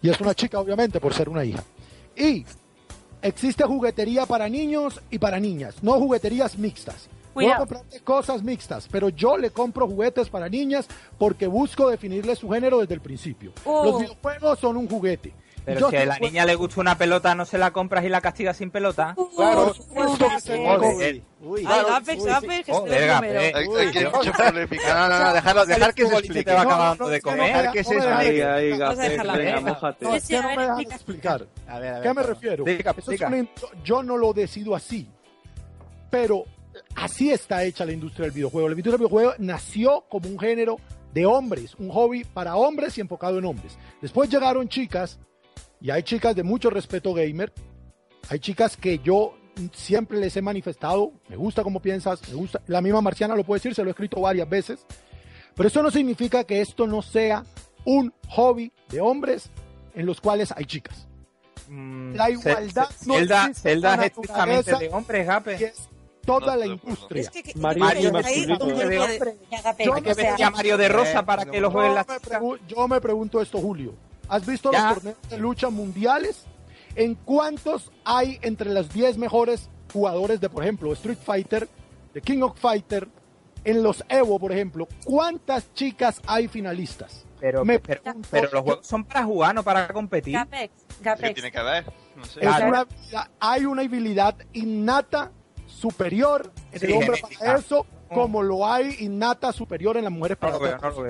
Y 0.00 0.08
es 0.10 0.20
una 0.20 0.34
chica, 0.34 0.58
obviamente, 0.58 0.98
por 1.00 1.14
ser 1.14 1.28
una 1.28 1.44
hija. 1.44 1.62
Y 2.16 2.44
existe 3.22 3.62
juguetería 3.64 4.26
para 4.26 4.48
niños 4.48 5.00
y 5.10 5.18
para 5.18 5.38
niñas, 5.38 5.76
no 5.82 5.92
jugueterías 5.94 6.58
mixtas. 6.58 7.08
Voy 7.34 7.44
a 7.44 7.56
Cuidado. 7.56 7.60
comprarte 7.66 8.00
cosas 8.00 8.42
mixtas, 8.42 8.88
pero 8.90 9.08
yo 9.08 9.38
le 9.38 9.50
compro 9.50 9.86
juguetes 9.86 10.28
para 10.28 10.48
niñas 10.50 10.86
porque 11.16 11.46
busco 11.46 11.88
definirle 11.88 12.36
su 12.36 12.50
género 12.50 12.80
desde 12.80 12.92
el 12.94 13.00
principio. 13.00 13.52
Oh. 13.64 13.84
Los 13.84 14.00
videojuegos 14.00 14.58
son 14.58 14.76
un 14.76 14.86
juguete. 14.88 15.32
Pero 15.64 15.78
Yo 15.80 15.90
si 15.90 15.96
a 15.96 16.06
la 16.06 16.16
puedo- 16.16 16.28
niña 16.30 16.44
le 16.44 16.56
gusta 16.56 16.80
una 16.80 16.98
pelota, 16.98 17.36
no 17.36 17.44
se 17.44 17.56
la 17.56 17.70
compras 17.70 18.04
y 18.04 18.08
la 18.08 18.20
castigas 18.20 18.56
sin 18.56 18.72
pelota. 18.72 19.14
Uy, 19.16 19.28
Claro, 21.64 21.94
Apex, 21.94 22.22
uy, 22.22 22.28
sí. 22.28 22.34
Apex. 22.34 22.68
Hay, 22.68 23.68
mucha 23.68 24.32
polémica. 24.32 24.94
No, 24.94 25.08
no, 25.08 25.24
no, 25.24 25.32
dejarlo, 25.34 25.66
dejar 25.66 25.94
que 25.94 26.06
se 26.06 26.14
explique. 26.14 26.44
te 26.44 26.52
va 26.52 26.64
No, 26.64 26.64
no, 26.64 26.70
acabando 26.74 27.04
no, 27.04 27.10
de 27.10 27.16
no 27.18 27.22
comer. 27.22 27.46
Dejar 27.46 27.72
que 27.72 27.84
se 27.84 27.94
no 27.96 28.04
explique. 28.04 28.44
Ahí, 28.44 28.70
venga, 28.70 29.60
mójate. 29.60 30.04
No, 30.04 30.10
Sí, 30.12 30.16
es 30.16 30.22
sí, 30.24 30.28
que 30.34 30.38
a 30.38 30.42
no 30.42 30.76
me 30.76 30.82
explicar. 30.82 31.46
A 31.68 31.78
ver, 31.78 31.88
a 31.94 31.98
ver. 31.98 32.02
¿Qué 32.02 32.14
me 32.14 32.22
refiero? 32.22 32.64
Yo 33.84 34.02
no 34.02 34.16
lo 34.16 34.32
decido 34.32 34.74
así, 34.74 35.08
pero 36.10 36.44
así 36.96 37.30
está 37.30 37.64
hecha 37.64 37.84
la 37.84 37.92
industria 37.92 38.24
del 38.24 38.32
videojuego. 38.32 38.68
La 38.68 38.72
industria 38.72 38.92
del 38.92 38.98
videojuego 39.06 39.34
nació 39.38 40.04
como 40.08 40.28
un 40.28 40.38
género 40.38 40.76
de 41.12 41.26
hombres, 41.26 41.74
un 41.78 41.90
hobby 41.90 42.24
para 42.24 42.56
hombres 42.56 42.96
y 42.98 43.00
enfocado 43.00 43.38
en 43.38 43.44
hombres. 43.44 43.76
Después 44.00 44.30
llegaron 44.30 44.68
chicas, 44.68 45.18
y 45.82 45.90
hay 45.90 46.02
chicas 46.02 46.34
de 46.36 46.42
mucho 46.42 46.70
respeto 46.70 47.12
gamer, 47.12 47.52
hay 48.28 48.38
chicas 48.38 48.76
que 48.76 48.98
yo 49.00 49.34
siempre 49.72 50.18
les 50.18 50.36
he 50.36 50.42
manifestado, 50.42 51.12
me 51.28 51.36
gusta 51.36 51.62
cómo 51.62 51.80
piensas, 51.82 52.26
me 52.28 52.34
gusta, 52.34 52.60
la 52.68 52.80
misma 52.80 53.00
Marciana 53.02 53.34
lo 53.36 53.44
puede 53.44 53.58
decir, 53.58 53.74
se 53.74 53.82
lo 53.82 53.88
he 53.88 53.92
escrito 53.92 54.20
varias 54.20 54.48
veces, 54.48 54.86
pero 55.54 55.68
eso 55.68 55.82
no 55.82 55.90
significa 55.90 56.44
que 56.44 56.60
esto 56.60 56.86
no 56.86 57.02
sea 57.02 57.44
un 57.84 58.14
hobby 58.28 58.72
de 58.88 59.00
hombres 59.00 59.50
en 59.94 60.06
los 60.06 60.20
cuales 60.20 60.52
hay 60.56 60.64
chicas. 60.64 61.06
Mm, 61.68 62.14
La 62.14 62.30
igualdad 62.30 62.88
Ce- 62.90 63.06
no 63.06 63.14
Zelda, 63.14 63.40
existe 63.46 63.68
Zelda 63.68 63.94
es 63.96 64.00
estrictamente 64.04 64.76
de 64.78 64.88
hombres, 64.88 65.26
Gape. 65.26 65.54
es 65.64 65.88
toda 66.24 66.54
No 66.54 66.56
la 66.60 66.66
industria. 66.66 67.22
Es 67.22 67.30
que, 67.30 67.42
que- 67.42 67.54
Mario 67.58 67.84
hay 67.84 68.12
masculino. 68.12 68.58
Hay 69.94 70.02
que 70.02 70.14
vestir 70.14 70.44
a 70.44 70.50
Mario 70.50 70.76
de 70.78 70.88
rosa 70.88 71.20
Eh, 71.20 71.22
para 71.24 71.44
que 71.44 71.60
lo 71.60 71.70
jueguen 71.70 71.94
las 71.94 72.06
yo 72.68 72.88
me 72.88 73.00
pregunto 73.00 73.40
esto, 73.42 73.58
Julio. 73.58 73.94
¿Has 74.32 74.46
visto 74.46 74.72
Ya. 74.72 74.84
los 74.86 74.94
torneos 74.94 75.16
de 75.28 75.36
lucha 75.38 75.68
mundiales? 75.68 76.44
¿En 76.94 77.14
cuántos 77.16 77.90
hay 78.02 78.38
entre 78.40 78.72
los 78.72 78.90
10 78.90 79.18
mejores 79.18 79.68
jugadores 79.92 80.40
de, 80.40 80.48
por 80.48 80.62
ejemplo, 80.62 80.90
Street 80.94 81.18
Fighter, 81.22 81.68
de 82.14 82.20
King 82.22 82.40
of 82.40 82.58
Fighter, 82.58 83.08
en 83.64 83.82
los 83.82 84.02
Evo, 84.08 84.38
por 84.38 84.50
ejemplo? 84.52 84.88
¿Cuántas 85.04 85.72
chicas 85.74 86.22
hay 86.26 86.48
finalistas? 86.48 87.26
Pero, 87.40 87.62
Me 87.64 87.78
pero, 87.78 88.02
pregunto- 88.02 88.28
pero 88.30 88.48
los 88.52 88.62
juegos 88.62 88.86
son 88.86 89.04
para 89.04 89.24
jugar, 89.24 89.54
no 89.54 89.62
para 89.62 89.86
competir. 89.88 90.32
Gapex, 90.34 90.72
¿Qué 90.88 91.04
Gapex. 91.04 91.34
tiene 91.34 91.52
que 91.52 91.58
haber? 91.58 91.92
No 92.16 92.24
sé. 92.24 92.40
Es 92.40 92.46
Claro. 92.46 92.68
una 92.68 92.80
habilidad- 92.80 93.30
hay 93.38 93.64
una 93.66 93.82
habilidad 93.82 94.36
innata 94.54 95.30
superior 95.66 96.52
en 96.72 96.80
Sí, 96.80 96.86
el 96.86 96.92
hombre 96.92 97.16
genética. 97.16 97.38
para 97.44 97.58
eso 97.58 97.86
como 98.12 98.42
lo 98.42 98.66
hay 98.66 98.96
innata 99.00 99.52
superior 99.52 99.96
en 99.96 100.04
las 100.04 100.12
mujeres 100.12 100.38
No 100.40 100.50
lo 100.50 100.58
veo, 100.60 100.76
pocas. 100.76 100.94
no 100.94 101.04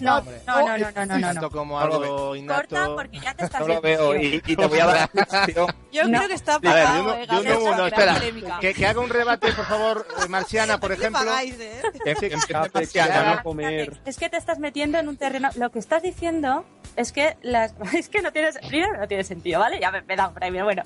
no, 0.00 0.20
no, 0.20 0.22
no, 0.46 0.78
no, 0.78 0.90
no, 0.92 1.06
no, 1.06 1.18
no, 1.18 1.40
no. 1.40 1.50
como 1.50 1.80
No 1.80 1.86
lo 1.86 1.94
algo 2.02 2.36
innato. 2.36 2.60
Corta 2.76 2.94
porque 2.94 3.20
ya 3.20 3.34
te 3.34 3.44
estás 3.44 3.60
No 3.60 3.68
lo 3.68 3.80
veo 3.80 4.16
y, 4.16 4.42
y 4.46 4.56
te 4.56 4.66
voy 4.66 4.78
a 4.80 4.86
dar. 4.86 5.10
Yo 5.92 6.04
No. 6.04 6.18
creo 6.18 6.28
que 6.28 6.34
está 6.34 6.54
A 6.56 6.58
ver, 6.58 6.84
pagado, 6.84 7.42
de 7.42 7.56
uno, 7.56 7.84
eh, 7.84 7.88
espera, 7.88 8.20
que, 8.60 8.74
que 8.74 8.86
haga 8.86 9.00
un 9.00 9.08
rebate, 9.08 9.52
por 9.52 9.64
favor, 9.64 10.06
eh, 10.22 10.28
Marciana, 10.28 10.78
por 10.80 10.90
¿Qué 10.90 10.96
ejemplo. 10.96 11.24
¿no? 11.24 11.30
Es 14.04 14.16
que 14.18 14.28
te 14.28 14.36
estás 14.36 14.58
metiendo 14.58 14.98
en 14.98 15.08
un 15.08 15.16
terreno. 15.16 15.48
Lo 15.56 15.70
que 15.70 15.78
estás 15.78 16.02
diciendo 16.02 16.64
es 16.96 17.12
que 17.12 17.36
las. 17.42 17.74
Es 17.94 18.08
que 18.08 18.20
no 18.22 18.32
tienes. 18.32 18.58
Primero, 18.68 18.98
no 18.98 19.08
tiene 19.08 19.24
sentido, 19.24 19.60
¿vale? 19.60 19.80
Ya 19.80 19.90
me, 19.90 20.02
me 20.02 20.16
da 20.16 20.28
un 20.28 20.34
premio. 20.34 20.64
Bueno, 20.64 20.82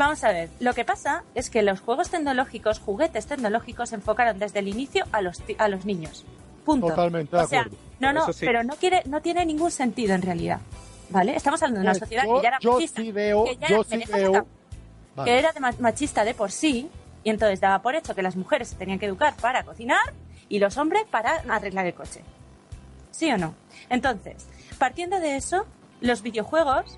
vamos 0.00 0.24
a 0.24 0.32
ver. 0.32 0.48
Lo 0.60 0.74
que 0.74 0.84
pasa 0.84 1.22
es 1.34 1.48
que 1.50 1.62
los 1.62 1.80
juegos 1.80 2.10
tecnológicos, 2.10 2.78
juguetes 2.80 3.26
tecnológicos, 3.26 3.90
se 3.90 3.94
enfocaron 3.96 4.38
desde 4.38 4.58
el 4.58 4.68
inicio 4.68 5.04
a 5.12 5.22
los, 5.22 5.42
a 5.58 5.68
los 5.68 5.84
niños. 5.84 6.24
Punto. 6.64 6.88
Totalmente 6.88 7.36
de 7.36 7.42
o 7.42 7.46
sea, 7.46 7.60
acuerdo. 7.60 7.78
no, 8.00 8.12
no, 8.12 8.32
sí. 8.32 8.44
pero 8.46 8.62
no, 8.64 8.74
quiere, 8.76 9.02
no 9.06 9.22
tiene 9.22 9.46
ningún 9.46 9.70
sentido 9.70 10.14
en 10.14 10.22
realidad. 10.22 10.60
¿Vale? 11.10 11.34
Estamos 11.34 11.60
hablando 11.62 11.80
de 11.80 11.84
una 11.86 11.92
Pues 11.92 12.00
sociedad 12.00 12.24
yo, 12.24 12.36
que 12.36 12.42
ya 12.42 12.48
era 12.48 12.58
yo 12.60 12.72
machista. 12.74 13.02
sí 13.02 13.12
veo, 13.12 13.44
que 13.44 13.56
ya 13.56 13.68
yo 13.68 13.74
era- 13.76 13.84
sí 13.84 13.90
¿me 13.90 13.98
dejas 13.98 14.20
veo. 14.20 14.46
Vale. 15.16 15.30
que 15.30 15.38
era 15.38 15.52
de 15.52 15.60
ma- 15.60 15.74
machista 15.80 16.24
de 16.24 16.34
por 16.34 16.52
sí, 16.52 16.88
y 17.24 17.30
entonces 17.30 17.60
daba 17.60 17.82
por 17.82 17.96
hecho 17.96 18.14
que 18.14 18.22
las 18.22 18.36
mujeres 18.36 18.68
se 18.68 18.76
tenían 18.76 18.98
que 18.98 19.06
educar 19.06 19.34
para 19.40 19.64
cocinar 19.64 19.98
y 20.48 20.58
los 20.60 20.76
hombres 20.78 21.02
para 21.10 21.42
arreglar 21.48 21.86
el 21.86 21.94
coche. 21.94 22.20
¿Sí 23.10 23.30
o 23.32 23.36
no? 23.38 23.54
Entonces, 23.88 24.46
partiendo 24.78 25.18
de 25.18 25.36
eso, 25.36 25.66
los 26.00 26.22
videojuegos, 26.22 26.96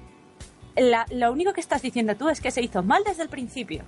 la- 0.76 1.06
lo 1.10 1.32
único 1.32 1.52
que 1.52 1.60
estás 1.60 1.82
diciendo 1.82 2.14
tú 2.16 2.28
es 2.28 2.40
que 2.40 2.50
se 2.50 2.62
hizo 2.62 2.82
mal 2.82 3.02
desde 3.04 3.22
el 3.22 3.28
principio. 3.28 3.82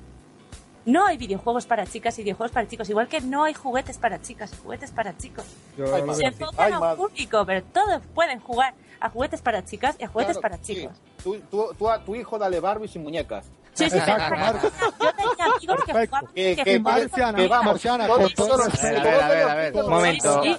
No 0.87 1.07
hay 1.07 1.17
videojuegos 1.17 1.65
para 1.65 1.87
chicas 1.87 2.19
y 2.19 2.23
videojuegos 2.23 2.53
para 2.53 2.69
chicos, 2.69 2.91
igual 2.91 3.09
que 3.09 3.23
no 3.23 3.45
hay 3.45 3.55
juguetes 3.55 3.97
para 3.97 4.21
chicas 4.21 4.53
y 4.53 4.57
juguetes 4.63 4.91
para 4.91 5.17
chicos. 5.17 5.47
Yo 5.79 5.87
Ay. 5.95 6.03
Se 6.15 6.25
enfocan 6.27 6.67
Ay, 6.67 6.73
a 6.73 6.79
un 6.81 6.97
público, 6.97 7.45
pero 7.47 7.63
todos 7.65 8.03
pueden 8.15 8.39
jugar 8.41 8.75
a 9.01 9.09
juguetes 9.09 9.41
para 9.41 9.65
chicas 9.65 9.97
y 9.99 10.05
a 10.05 10.09
juguetes 10.09 10.37
Claro, 10.39 10.43
para 10.57 10.63
sí. 10.63 10.75
chicos. 10.77 10.93
Tú, 11.23 11.39
tú- 11.51 11.71
tú 11.79 11.89
a 11.89 12.05
tu 12.05 12.15
hijo 12.15 12.39
dale 12.39 12.61
Barbie 12.61 12.89
sin 12.89 13.03
muñecas. 13.03 13.47
Sí, 13.73 13.89
sí, 13.91 13.97
Exacto, 13.97 14.25
pero- 14.29 14.41
Marco. 14.41 14.69
yo 15.01 15.13
tenía 15.15 15.45
amigos 15.57 15.85
que 15.85 15.93
jugaban 15.93 16.27
Que- 16.35 16.57
que 16.57 16.65
que- 16.65 16.79
jugaban 16.79 17.01
Marciana, 17.09 17.63
Marciana, 17.65 18.07
todos- 18.07 18.21
con 18.21 18.35
todo 18.35 18.47
todos- 18.49 18.67
el 18.67 18.73
respeto. 18.73 19.01
A 19.01 19.03
ver, 19.05 19.23
a 19.23 19.29
ver, 19.29 19.43
a 19.49 19.55
ver. 19.55 19.73
todos- 19.73 19.87
Un 19.87 19.93
momento. 19.95 20.43
Sí, 20.43 20.57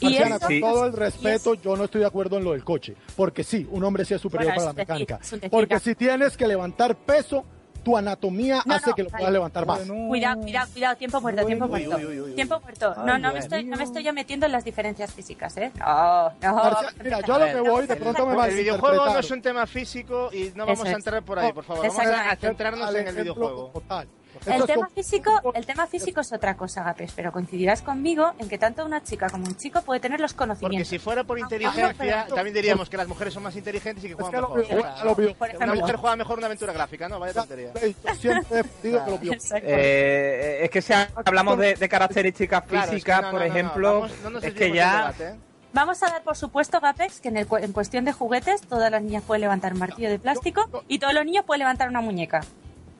Y 0.00 0.04
Marciana, 0.06 0.36
eso- 0.36 0.46
con 0.46 0.60
todo 0.60 0.86
el 0.86 0.92
respeto, 0.92 1.54
yo 1.54 1.76
no 1.76 1.84
estoy 1.84 2.00
de 2.00 2.06
acuerdo 2.06 2.38
en 2.38 2.44
lo 2.44 2.52
del 2.52 2.64
coche. 2.64 2.94
Porque 3.16 3.44
sí, 3.44 3.66
un 3.70 3.84
hombre 3.84 4.04
sí 4.04 4.14
es 4.14 4.20
superior 4.20 4.54
Bueno, 4.54 4.60
para 4.60 4.72
la 4.72 4.72
mecánica. 4.72 5.20
Porque 5.50 5.78
si 5.80 5.94
tienes 5.94 6.36
que 6.36 6.46
levantar 6.46 6.96
peso, 6.96 7.44
tu 7.82 7.96
anatomía 7.96 8.62
No, 8.66 8.74
hace 8.74 8.90
no, 8.90 8.94
que 8.94 9.02
lo 9.04 9.08
puedas 9.08 9.32
levantar 9.32 9.64
más. 9.64 9.80
Cuidado, 9.80 10.42
cuidado, 10.42 10.70
cuidado, 10.70 10.96
tiempo 10.96 11.18
muerto, 11.22 11.46
tiempo 11.46 11.64
uy, 11.64 11.70
muerto. 11.70 11.96
uy, 11.96 12.04
uy, 12.06 12.20
uy. 12.20 12.32
Tiempo 12.34 12.60
muerto. 12.60 12.94
No, 13.06 13.12
Ay, 13.14 13.22
no 13.22 13.32
me 13.32 13.38
estoy, 13.38 13.64
no 13.64 13.76
me 13.78 13.84
estoy 13.84 14.04
yo 14.04 14.12
metiendo 14.12 14.44
en 14.44 14.52
las 14.52 14.64
diferencias 14.64 15.14
físicas, 15.14 15.56
¿eh? 15.56 15.72
No, 15.78 16.30
no. 16.42 16.54
Marcia- 16.56 16.92
mira, 17.02 17.20
yo 17.26 17.34
a 17.34 17.38
lo 17.38 17.46
que 17.46 17.70
voy, 17.70 17.86
de 17.86 17.96
pronto 17.96 18.26
me 18.26 18.46
El 18.48 18.54
videojuego 18.54 19.06
no 19.06 19.18
es 19.18 19.30
un 19.30 19.40
tema 19.40 19.66
físico 19.66 20.28
y 20.30 20.52
no 20.54 20.66
vamos 20.66 20.80
Eso 20.80 20.88
a 20.94 20.98
entrar 20.98 21.22
por 21.22 21.38
ahí, 21.38 21.52
por 21.54 21.64
favor. 21.64 21.86
Vamos 21.88 21.98
a, 22.06 22.30
a 22.30 22.36
centrarnos 22.36 22.94
en 22.94 23.08
el 23.08 23.14
videojuego. 23.16 23.70
total. 23.72 24.08
El 24.46 24.64
tema 24.64 24.88
físico, 24.94 25.30
el 25.54 25.66
tema 25.66 25.86
físico 25.86 26.20
es 26.20 26.32
otra 26.32 26.56
cosa, 26.56 26.82
Gapes, 26.82 27.12
pero 27.14 27.30
coincidirás 27.32 27.82
conmigo 27.82 28.32
en 28.38 28.48
que 28.48 28.58
tanto 28.58 28.84
una 28.86 29.02
chica 29.02 29.28
como 29.28 29.44
un 29.46 29.56
chico 29.56 29.82
puede 29.82 30.00
tener 30.00 30.20
los 30.20 30.32
Porque 30.32 30.48
conocimientos. 30.54 30.88
si 30.88 30.98
fuera 30.98 31.24
por 31.24 31.38
inteligencia, 31.38 32.26
también 32.26 32.54
diríamos 32.54 32.88
que 32.88 32.96
las 32.96 33.06
mujeres 33.08 33.34
son 33.34 33.42
más 33.42 33.54
inteligentes 33.56 34.02
y 34.04 34.08
que 34.08 34.12
Es 34.14 34.18
juegan 34.20 34.40
mejor. 34.42 35.34
Una 35.60 35.74
mujer 35.74 35.96
juega 35.96 36.16
mejor 36.16 36.38
una 36.38 36.46
aventura 36.46 36.72
gráfica, 36.72 37.08
¿no? 37.08 37.18
Vaya 37.18 37.34
tontería. 37.34 37.72
Videojuegos 38.82 39.22
Exacto. 39.30 39.66
Eh, 39.68 40.60
es 40.64 40.70
que 40.70 40.82
si 40.82 40.92
hablamos 41.24 41.58
de, 41.58 41.74
de 41.74 41.88
características 41.88 42.62
Claro, 42.64 42.84
es 42.84 42.88
que 42.90 42.94
físicas, 42.96 43.20
por 43.22 43.32
no, 43.34 43.38
no, 43.40 43.44
ejemplo, 43.44 43.92
vamos- 44.00 44.12
no 44.22 44.30
nos 44.30 44.44
es 44.44 44.54
que 44.54 44.72
ya... 44.72 45.12
¿eh? 45.18 45.34
Vamos 45.72 46.02
a 46.02 46.06
dar 46.10 46.22
por 46.24 46.36
supuesto, 46.36 46.80
Gapex, 46.80 47.20
que 47.20 47.28
en, 47.28 47.36
el 47.36 47.46
cu- 47.46 47.58
en 47.58 47.72
cuestión 47.72 48.04
de 48.04 48.12
juguetes, 48.12 48.60
todas 48.62 48.90
las 48.90 49.02
niñas 49.02 49.22
pueden 49.24 49.42
levantar 49.42 49.72
un 49.72 49.78
martillo 49.78 50.08
de 50.10 50.18
plástico 50.18 50.68
y 50.88 50.98
todos 50.98 51.14
los 51.14 51.24
niños 51.24 51.44
pueden 51.44 51.60
levantar 51.60 51.88
una 51.88 52.00
muñeca. 52.00 52.40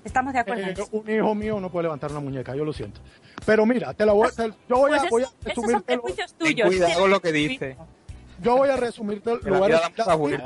¿Estamos 0.05 0.33
de 0.33 0.39
acuerdo 0.39 0.62
en 0.62 0.70
Eh, 0.79 0.85
un 0.93 1.11
hijo 1.11 1.35
mío 1.35 1.61
no 1.61 1.70
puede 1.70 1.85
levantar 1.85 2.11
una 2.11 2.20
muñeca, 2.20 2.55
yo 2.57 2.65
lo 2.65 2.73
siento. 2.73 3.01
Pero 3.45 3.67
mira, 3.67 3.93
te 3.95 4.07
la 4.07 4.12
voy, 4.12 4.29
te- 4.35 4.49
yo 4.69 4.77
voy 4.77 4.91
Pues 4.91 5.03
a, 5.03 5.09
voy 5.11 5.23
a 5.23 5.27
esos 5.27 5.35
son 5.37 5.45
resumírtelo, 5.45 5.83
prejuicios 6.03 6.35
Ten 6.35 6.47
tuyos. 6.49 6.67
cuidado 6.69 7.01
con 7.01 7.11
lo 7.11 7.20
que 7.20 7.33
dice. 7.33 7.77
yo 8.43 8.57
voy 8.57 8.69
a 8.70 8.77
resumirte, 8.77 9.31
lo 9.43 9.59
voy 9.59 9.73
a 9.73 9.81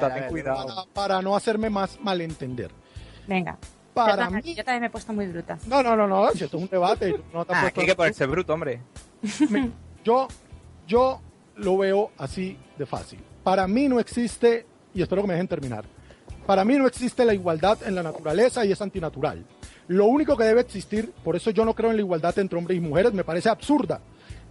para, 0.00 0.84
para 0.92 1.22
no 1.22 1.36
hacerme 1.36 1.70
más 1.70 1.98
malentender. 2.00 2.70
Venga. 3.26 3.56
Para 3.94 4.28
mí, 4.28 4.54
Yo 4.54 4.64
también 4.64 4.80
me 4.80 4.86
he 4.88 4.90
puesto 4.90 5.12
muy 5.12 5.26
bruta. 5.28 5.56
no, 5.68 5.80
no, 5.80 5.94
no, 5.94 6.08
no, 6.08 6.28
si 6.32 6.42
esto 6.44 6.56
es 6.56 6.62
un 6.64 6.68
debate, 6.68 7.14
no 7.32 7.44
te 7.44 7.52
has 7.52 7.64
Ah, 7.64 7.72
hay 7.76 7.86
que 7.86 7.94
ponerse 7.94 8.26
bruto, 8.26 8.52
hombre. 8.52 8.80
yo, 10.04 10.26
yo 10.86 11.20
lo 11.56 11.78
veo 11.78 12.10
así 12.18 12.58
de 12.76 12.86
fácil. 12.86 13.20
Para 13.44 13.68
mí 13.68 13.88
no 13.88 14.00
existe, 14.00 14.66
y 14.92 15.02
espero 15.02 15.22
que 15.22 15.28
me 15.28 15.34
dejen 15.34 15.46
terminar, 15.46 15.84
para 16.46 16.64
mí 16.64 16.76
no 16.76 16.86
existe 16.86 17.24
la 17.24 17.34
igualdad 17.34 17.78
en 17.86 17.94
la 17.94 18.02
naturaleza 18.02 18.64
y 18.64 18.72
es 18.72 18.80
antinatural. 18.82 19.44
Lo 19.88 20.06
único 20.06 20.36
que 20.36 20.44
debe 20.44 20.60
existir, 20.62 21.12
por 21.22 21.36
eso 21.36 21.50
yo 21.50 21.64
no 21.64 21.74
creo 21.74 21.90
en 21.90 21.96
la 21.96 22.02
igualdad 22.02 22.38
entre 22.38 22.58
hombres 22.58 22.78
y 22.78 22.80
mujeres, 22.80 23.12
me 23.12 23.24
parece 23.24 23.48
absurda. 23.48 24.00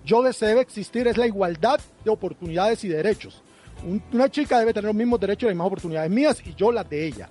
Yo 0.06 0.22
de 0.22 0.32
debe 0.40 0.62
existir 0.62 1.08
es 1.08 1.18
la 1.18 1.26
igualdad 1.28 1.80
de 2.04 2.12
oportunidades 2.12 2.84
y 2.84 2.88
derechos. 2.90 3.42
Un- 3.88 4.04
una 4.12 4.30
chica 4.30 4.60
debe 4.60 4.74
tener 4.74 4.88
los 4.88 4.96
mismos 4.96 5.20
derechos 5.20 5.44
y 5.44 5.46
las 5.48 5.54
mismas 5.56 5.68
oportunidades 5.68 6.12
mías 6.12 6.42
y 6.46 6.54
yo 6.56 6.72
las 6.72 6.90
de 6.90 7.06
ella. 7.08 7.28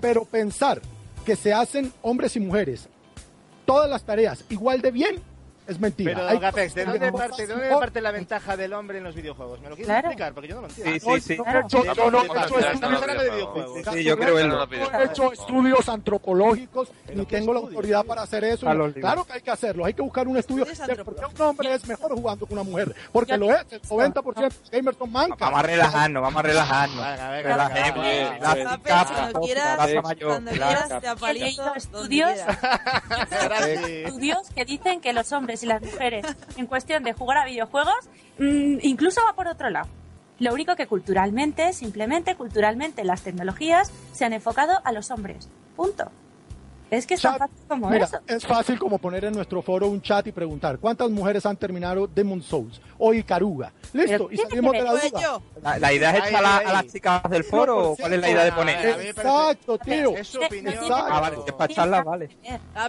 Pero 0.00 0.24
pensar 0.24 0.80
que 1.24 1.36
se 1.36 1.52
hacen 1.52 1.92
hombres 2.02 2.34
y 2.36 2.40
mujeres 2.40 2.88
todas 3.66 3.90
las 3.90 4.02
tareas 4.02 4.44
igual 4.48 4.80
de 4.80 4.90
bien 4.90 5.16
es 5.68 5.78
mentira. 5.78 6.14
Pero, 6.14 6.28
Hay 6.28 6.38
Gapex, 6.38 6.74
¿de 6.74 6.84
dónde 6.84 7.12
parte, 7.12 7.46
de 7.46 7.52
dónde 7.52 7.68
parte 7.70 8.00
la 8.00 8.10
ventaja 8.10 8.56
del 8.56 8.72
hombre 8.72 8.98
en 8.98 9.04
los 9.04 9.14
videojuegos? 9.14 9.60
¿Me 9.60 9.68
lo 9.68 9.76
quieres 9.76 9.86
Claro. 9.86 10.08
explicar? 10.08 10.32
Porque 10.34 10.48
yo 10.48 10.54
no 10.56 10.62
lo 10.62 10.68
entiendo. 10.68 10.92
Sí, 10.92 11.20
sí, 11.20 11.20
sí. 11.20 11.36
yo- 11.68 11.94
yo 11.94 12.10
no-. 12.10 12.22
Sí, 13.92 14.04
yo 14.04 14.18
creo 14.18 14.38
en 14.38 14.50
he 14.52 15.04
hecho 15.04 15.32
estudios 15.32 15.88
antropológicos 15.88 16.88
ni 17.14 17.24
tengo 17.26 17.52
la 17.54 17.60
autoridad 17.60 18.04
para 18.04 18.22
hacer 18.22 18.44
eso. 18.44 18.66
Claro 18.94 19.24
que 19.24 19.32
hay 19.34 19.40
que 19.42 19.50
hacerlo, 19.50 19.84
hay 19.84 19.94
que 19.94 20.02
buscar 20.02 20.26
un 20.26 20.36
estudio 20.36 20.64
Estudios 20.64 20.96
de 20.98 21.04
por 21.04 21.14
qué 21.14 21.24
un 21.26 21.40
hombre 21.48 21.74
es 21.74 21.86
mejor 21.86 22.12
jugando 22.12 22.46
que 22.46 22.54
una 22.54 22.62
mujer. 22.62 22.94
Porque 23.12 23.32
Yo- 23.32 23.38
lo 23.38 23.50
es, 23.54 23.64
el 23.72 23.80
90% 23.82 24.34
de 24.34 24.42
los 24.42 24.70
gamers 24.70 24.96
son 24.98 25.12
mancas. 25.12 25.38
Vamos 25.40 25.60
a 25.60 25.62
relajarnos, 25.62 26.22
vamos 26.22 26.38
a 26.38 26.42
relajarnos. 26.42 27.42
Relajemos. 27.42 28.06
cuando 29.08 29.40
quieras, 29.40 31.00
te 31.00 31.08
estudios 34.06 34.50
que 34.54 34.64
dicen 34.64 35.00
que 35.00 35.12
los 35.12 35.30
hombres 35.32 35.57
y 35.62 35.66
las 35.66 35.82
mujeres, 35.82 36.24
en 36.56 36.66
cuestión 36.66 37.02
de 37.04 37.12
jugar 37.12 37.38
a 37.38 37.44
videojuegos, 37.44 38.08
mm, 38.38 38.78
incluso 38.82 39.20
va 39.26 39.34
por 39.34 39.48
otro 39.48 39.70
lado. 39.70 39.88
Lo 40.38 40.54
único 40.54 40.76
que 40.76 40.86
culturalmente, 40.86 41.72
simplemente 41.72 42.36
culturalmente, 42.36 43.04
las 43.04 43.22
tecnologías 43.22 43.92
se 44.12 44.24
han 44.24 44.32
enfocado 44.32 44.80
a 44.84 44.92
los 44.92 45.10
hombres. 45.10 45.48
Punto. 45.74 46.10
Es 46.90 47.06
que 47.06 47.14
es 47.14 47.22
tan 47.22 47.32
Chat, 47.32 47.40
fácil 47.50 47.66
como 47.68 47.90
Mira, 47.90 48.04
eso. 48.06 48.18
es 48.26 48.46
fácil 48.46 48.78
como 48.78 48.98
poner 48.98 49.24
en 49.26 49.34
nuestro 49.34 49.60
foro 49.60 49.88
un 49.88 50.00
chat 50.00 50.26
y 50.26 50.32
preguntar 50.32 50.78
cuántas 50.78 51.10
mujeres 51.10 51.44
han 51.44 51.56
terminado 51.56 52.06
Demon 52.06 52.42
Souls 52.42 52.80
o 52.98 53.12
Icaruga. 53.12 53.72
Listo, 53.92 54.28
y 54.30 54.38
salimos 54.38 54.72
de 54.72 54.82
la 54.82 54.92
duda. 54.92 55.40
La, 55.62 55.78
la 55.78 55.92
idea 55.92 56.16
es 56.16 56.28
echar 56.28 56.44
a, 56.44 56.56
a 56.58 56.72
las 56.72 56.86
chicas 56.86 57.22
del 57.30 57.44
foro 57.44 57.90
o 57.90 57.96
cuál 57.96 58.14
es 58.14 58.20
la 58.20 58.30
idea 58.30 58.44
de 58.44 58.52
poner. 58.52 59.00
Exacto, 59.00 59.78
tío. 59.78 60.16
Es 60.16 60.28
su 60.28 60.40
opinión. 60.40 60.74
Ah, 60.90 61.20
vale, 61.20 61.38
es 61.46 61.52
para 61.52 61.72
echarla, 61.72 62.02
vale. 62.02 62.36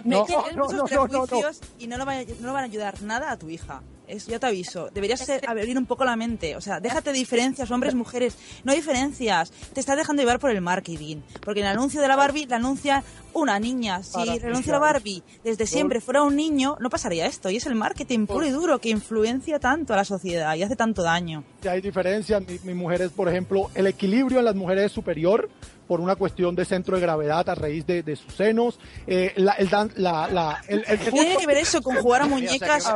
No, 0.04 0.26
no, 0.26 0.44
no, 0.54 0.68
no, 0.72 1.06
no, 1.06 1.26
no. 1.26 1.50
y 1.78 1.86
no, 1.86 1.98
lo 1.98 2.06
van 2.06 2.18
a, 2.20 2.22
no 2.40 2.46
lo 2.46 2.52
van 2.52 2.62
a 2.62 2.66
ayudar 2.66 3.02
nada 3.02 3.30
a 3.32 3.36
tu 3.36 3.50
hija. 3.50 3.82
Es, 4.10 4.26
ya 4.26 4.38
te 4.38 4.46
aviso. 4.46 4.90
Deberías 4.92 5.20
ser- 5.20 5.48
abrir 5.48 5.76
un 5.78 5.86
poco 5.86 6.04
la 6.04 6.16
mente. 6.16 6.56
O 6.56 6.60
sea, 6.60 6.80
déjate 6.80 7.12
de 7.12 7.18
diferencias, 7.18 7.70
hombres, 7.70 7.94
mujeres. 7.94 8.36
No 8.64 8.72
hay 8.72 8.78
diferencias. 8.78 9.50
Te 9.72 9.80
estás 9.80 9.96
dejando 9.96 10.22
llevar 10.22 10.38
por 10.38 10.50
el 10.50 10.60
marketing. 10.60 11.18
Porque 11.44 11.60
en 11.60 11.66
el 11.66 11.72
anuncio 11.72 12.00
de 12.00 12.08
la 12.08 12.16
Barbie 12.16 12.46
la 12.46 12.56
anuncia 12.56 13.02
una 13.32 13.58
niña. 13.60 14.02
Si 14.02 14.12
Para 14.12 14.34
el 14.34 14.44
anuncio 14.44 14.72
de 14.72 14.78
la. 14.78 14.78
Barbie 14.78 15.22
desde 15.44 15.66
siempre 15.66 16.00
fuera 16.00 16.22
un 16.22 16.36
niño, 16.36 16.76
no 16.80 16.90
pasaría 16.90 17.26
esto. 17.26 17.50
Y 17.50 17.56
es 17.56 17.66
el 17.66 17.74
marketing 17.74 18.26
puro 18.26 18.44
y 18.46 18.50
duro 18.50 18.78
que 18.80 18.90
influencia 18.90 19.58
tanto 19.58 19.94
a 19.94 19.96
la 19.96 20.04
sociedad 20.04 20.54
y 20.56 20.62
hace 20.62 20.76
tanto 20.76 21.02
daño. 21.02 21.44
que 21.62 21.68
hay 21.68 21.80
diferencias. 21.80 22.42
Mi, 22.46 22.58
mi 22.64 22.74
mujer 22.74 23.02
es, 23.02 23.10
por 23.12 23.28
ejemplo, 23.28 23.70
el 23.74 23.86
equilibrio 23.86 24.38
en 24.40 24.44
las 24.46 24.54
mujeres 24.56 24.86
es 24.86 24.92
superior 24.92 25.48
por 25.90 26.00
una 26.00 26.14
cuestión 26.14 26.54
de 26.54 26.64
centro 26.64 26.94
de 26.94 27.02
gravedad 27.02 27.48
a 27.48 27.54
raíz 27.56 27.84
de, 27.84 28.04
de 28.04 28.14
sus 28.14 28.32
senos. 28.32 28.78
Eh, 29.08 29.32
la, 29.38 29.54
el 29.54 29.68
dan- 29.68 29.90
la, 29.96 30.28
la, 30.28 30.62
el, 30.68 30.84
el 30.86 30.98
¿Qué 31.00 31.10
tiene 31.10 31.36
que 31.36 31.48
ver 31.48 31.56
eso 31.56 31.82
con 31.82 31.96
jugar 31.96 32.22
a 32.22 32.26
muñecas? 32.26 32.86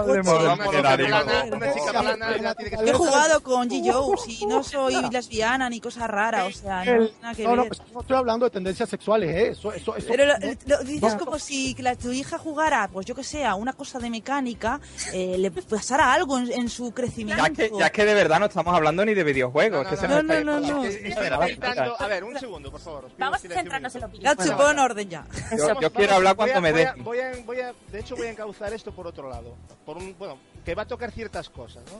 He 2.84 2.92
jugado 2.92 3.42
con 3.42 3.68
G. 3.68 4.24
y 4.28 4.47
no 4.47 4.62
soy 4.62 4.94
lesbiana 5.10 5.68
ni 5.68 5.81
cosa 5.81 6.06
rara. 6.06 6.47
O 6.47 6.52
sea, 6.52 6.84
no 6.84 7.08
nada 7.20 7.34
que 7.34 7.42
no, 7.42 7.56
no, 7.56 7.62
ver. 7.62 7.68
pues 7.68 7.82
no 7.92 8.00
estoy 8.00 8.16
hablando 8.16 8.44
de 8.47 8.50
tendencias 8.50 8.89
sexuales, 8.89 9.31
¿eh? 9.34 9.48
Eso, 9.48 9.73
eso, 9.73 9.97
eso, 9.97 10.06
Pero 10.08 10.26
lo, 10.26 10.39
no. 10.39 10.55
lo 10.66 10.78
dices 10.84 11.14
no. 11.14 11.18
como 11.18 11.39
si 11.40 11.74
la- 11.81 11.97
tu 11.97 12.12
hija 12.12 12.39
jugara, 12.39 12.89
pues 12.92 13.06
yo 13.06 13.16
que 13.16 13.24
sé, 13.24 13.44
a 13.44 13.56
una 13.56 13.73
cosa 13.73 13.98
de 13.98 14.08
mecánica, 14.08 14.81
eh, 15.12 15.36
le 15.36 15.50
pasara 15.50 16.12
algo 16.12 16.39
en, 16.39 16.52
en 16.52 16.68
su 16.68 16.92
crecimiento. 16.92 17.42
Ya 17.42 17.48
es, 17.50 17.70
que, 17.70 17.76
ya 17.76 17.90
que 17.90 18.05
de 18.05 18.14
verdad 18.14 18.39
no 18.39 18.47
estamos 18.47 18.73
hablando 18.73 19.05
ni 19.05 19.14
de 19.14 19.24
videojuegos. 19.24 19.84
No, 19.84 19.90
es 19.92 20.00
que 20.00 20.06
no, 20.08 20.16
se 20.18 20.23
no, 20.23 20.44
no, 20.44 20.60
no, 20.60 20.84
no. 20.84 21.97
A 21.98 22.06
ver, 22.06 22.23
un 22.23 22.39
segundo, 22.39 22.70
por 22.70 22.81
favor, 22.84 23.04
os 23.06 23.12
pido 23.12 23.18
Vamos 23.24 23.44
a 23.44 23.48
centrarnos 23.48 23.94
en 23.94 24.00
lo 24.00 24.08
Gatsu, 24.08 24.44
Bueno, 24.52 24.56
pon 24.58 24.78
orden 24.78 25.08
ya. 25.10 25.26
Yo, 25.56 25.80
yo 25.80 25.92
quiero 25.92 26.14
hablar 26.14 26.36
voy 26.36 26.50
a- 26.50 26.52
cuando 26.52 26.60
me 26.60 26.72
dejen. 26.72 27.04
Voy 27.04 27.18
a, 27.20 27.32
voy 27.44 27.60
a- 27.60 27.74
de 27.90 28.00
hecho, 28.00 28.14
voy 28.16 28.26
a 28.26 28.30
encauzar 28.30 28.72
esto 28.72 28.92
por 28.92 29.06
otro 29.06 29.28
lado. 29.28 29.56
Por 29.84 29.96
un, 29.96 30.14
bueno, 30.18 30.38
que 30.64 30.74
va 30.74 30.82
a 30.82 30.86
tocar 30.86 31.10
ciertas 31.10 31.48
cosas, 31.50 31.82
¿no? 31.90 31.98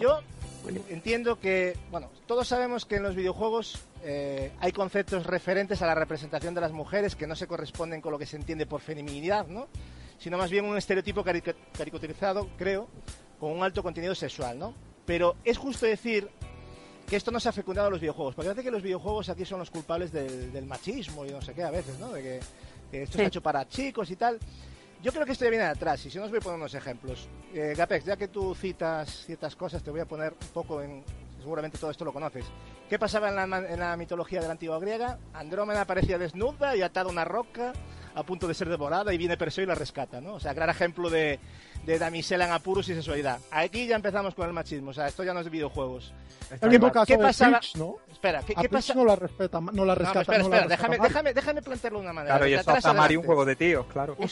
Yo 0.00 0.20
entiendo 0.90 1.38
que, 1.40 1.76
bueno, 1.90 2.10
todos 2.26 2.46
sabemos 2.48 2.84
que 2.86 2.96
en 2.96 3.02
los 3.02 3.14
videojuegos 3.16 3.78
eh, 4.04 4.52
hay 4.60 4.72
conceptos 4.72 5.26
referentes 5.26 5.82
a 5.82 5.86
la 5.86 5.94
representación 5.94 6.54
de 6.54 6.60
las 6.60 6.72
mujeres 6.72 7.16
que 7.16 7.26
no 7.26 7.34
se 7.36 7.46
corresponden 7.46 8.00
con 8.00 8.12
lo 8.12 8.18
que 8.18 8.26
se 8.26 8.36
entiende 8.36 8.66
por 8.66 8.80
feminidad, 8.80 9.46
¿no? 9.46 9.68
Sino 10.18 10.38
más 10.38 10.50
bien 10.50 10.64
un 10.64 10.76
estereotipo 10.76 11.24
carica- 11.24 11.54
caricaturizado, 11.76 12.48
creo, 12.56 12.88
con 13.40 13.50
un 13.52 13.62
alto 13.64 13.82
contenido 13.82 14.14
sexual, 14.14 14.58
¿no? 14.58 14.74
Pero 15.04 15.34
es 15.44 15.58
justo 15.58 15.84
decir 15.86 16.28
que 17.12 17.16
esto 17.18 17.30
no 17.30 17.38
se 17.38 17.46
ha 17.50 17.52
fecundado 17.52 17.88
en 17.88 17.92
los 17.92 18.00
videojuegos, 18.00 18.34
porque 18.34 18.48
parece 18.48 18.64
que 18.64 18.70
los 18.70 18.80
videojuegos 18.82 19.28
aquí 19.28 19.44
son 19.44 19.58
los 19.58 19.70
culpables 19.70 20.10
del, 20.12 20.50
del 20.50 20.64
machismo 20.64 21.26
y 21.26 21.30
no 21.30 21.42
sé 21.42 21.52
qué 21.52 21.62
a 21.62 21.70
veces, 21.70 21.98
¿no? 21.98 22.10
De 22.10 22.22
que, 22.22 22.40
que 22.90 23.02
esto 23.02 23.12
Sí. 23.18 23.18
está 23.18 23.28
hecho 23.28 23.42
para 23.42 23.68
chicos 23.68 24.10
y 24.10 24.16
tal. 24.16 24.38
Yo 25.02 25.12
creo 25.12 25.26
que 25.26 25.32
esto 25.32 25.44
ya 25.44 25.50
viene 25.50 25.66
de 25.66 25.72
atrás, 25.72 26.06
y 26.06 26.10
si 26.10 26.16
no 26.16 26.24
os 26.24 26.30
voy 26.30 26.38
a 26.38 26.40
poner 26.40 26.58
unos 26.58 26.72
ejemplos. 26.72 27.28
Eh, 27.52 27.74
Gapex, 27.76 28.06
ya 28.06 28.16
que 28.16 28.28
tú 28.28 28.54
citas 28.54 29.24
ciertas 29.26 29.54
cosas, 29.56 29.82
te 29.82 29.90
voy 29.90 30.00
a 30.00 30.06
poner 30.06 30.32
un 30.32 30.48
poco 30.54 30.80
en... 30.80 31.04
Seguramente 31.42 31.78
todo 31.78 31.90
esto 31.90 32.04
lo 32.04 32.12
conoces. 32.12 32.44
¿Qué 32.88 32.98
pasaba 32.98 33.28
en 33.28 33.36
la, 33.36 33.46
ma- 33.46 33.58
en 33.58 33.78
la 33.80 33.96
mitología 33.96 34.40
de 34.40 34.46
la 34.46 34.52
antigua 34.52 34.78
griega? 34.78 35.18
Andrómeda 35.34 35.82
aparecía 35.82 36.18
desnuda 36.18 36.74
y 36.76 36.82
atada 36.82 37.08
a 37.08 37.12
una 37.12 37.24
roca 37.24 37.72
a 38.14 38.22
punto 38.24 38.46
de 38.46 38.52
ser 38.54 38.68
devorada 38.68 39.12
y 39.14 39.18
viene 39.18 39.36
Perseo 39.38 39.64
y 39.64 39.66
la 39.66 39.74
rescata, 39.74 40.20
¿no? 40.20 40.34
O 40.34 40.40
sea, 40.40 40.54
claro 40.54 40.68
ejemplo 40.70 41.08
de, 41.08 41.40
de 41.86 41.98
damisela 41.98 42.44
en 42.46 42.52
apuros 42.52 42.86
y 42.90 42.94
sexualidad. 42.94 43.38
Aquí 43.50 43.86
ya 43.86 43.96
empezamos 43.96 44.34
con 44.34 44.46
el 44.46 44.52
machismo, 44.52 44.90
o 44.90 44.94
sea, 44.94 45.08
esto 45.08 45.24
ya 45.24 45.32
no 45.32 45.40
es 45.40 45.46
de 45.46 45.50
videojuegos. 45.50 46.12
¿Qué 46.60 46.68
de 47.16 47.22
pasaba? 47.22 47.60
¿no? 47.76 47.96
Espera, 48.10 48.42
¿qué, 48.42 48.52
A 48.54 48.60
qué 48.60 48.68
pasa? 48.68 48.92
no 48.94 49.06
la 49.06 49.16
respeta, 49.16 49.60
no 49.60 49.84
la 49.86 49.94
No, 49.94 49.94
rescata. 49.94 50.20
espera, 50.20 50.38
no 50.42 50.48
la 50.50 50.56
espera, 50.56 50.68
rescata 50.68 50.90
déjame, 50.92 51.08
déjame, 51.08 51.34
déjame 51.34 51.62
plantearlo 51.62 51.98
de 52.00 52.04
una 52.04 52.12
manera. 52.12 52.34
Claro, 52.36 52.48
y 52.50 52.54
eso 52.54 52.70
hace 52.70 52.88
a 52.88 52.92
Mario 52.92 53.20
un 53.20 53.26
juego 53.26 53.44
de 53.46 53.56
tíos, 53.56 53.86
claro. 53.86 54.14
Un. 54.18 54.28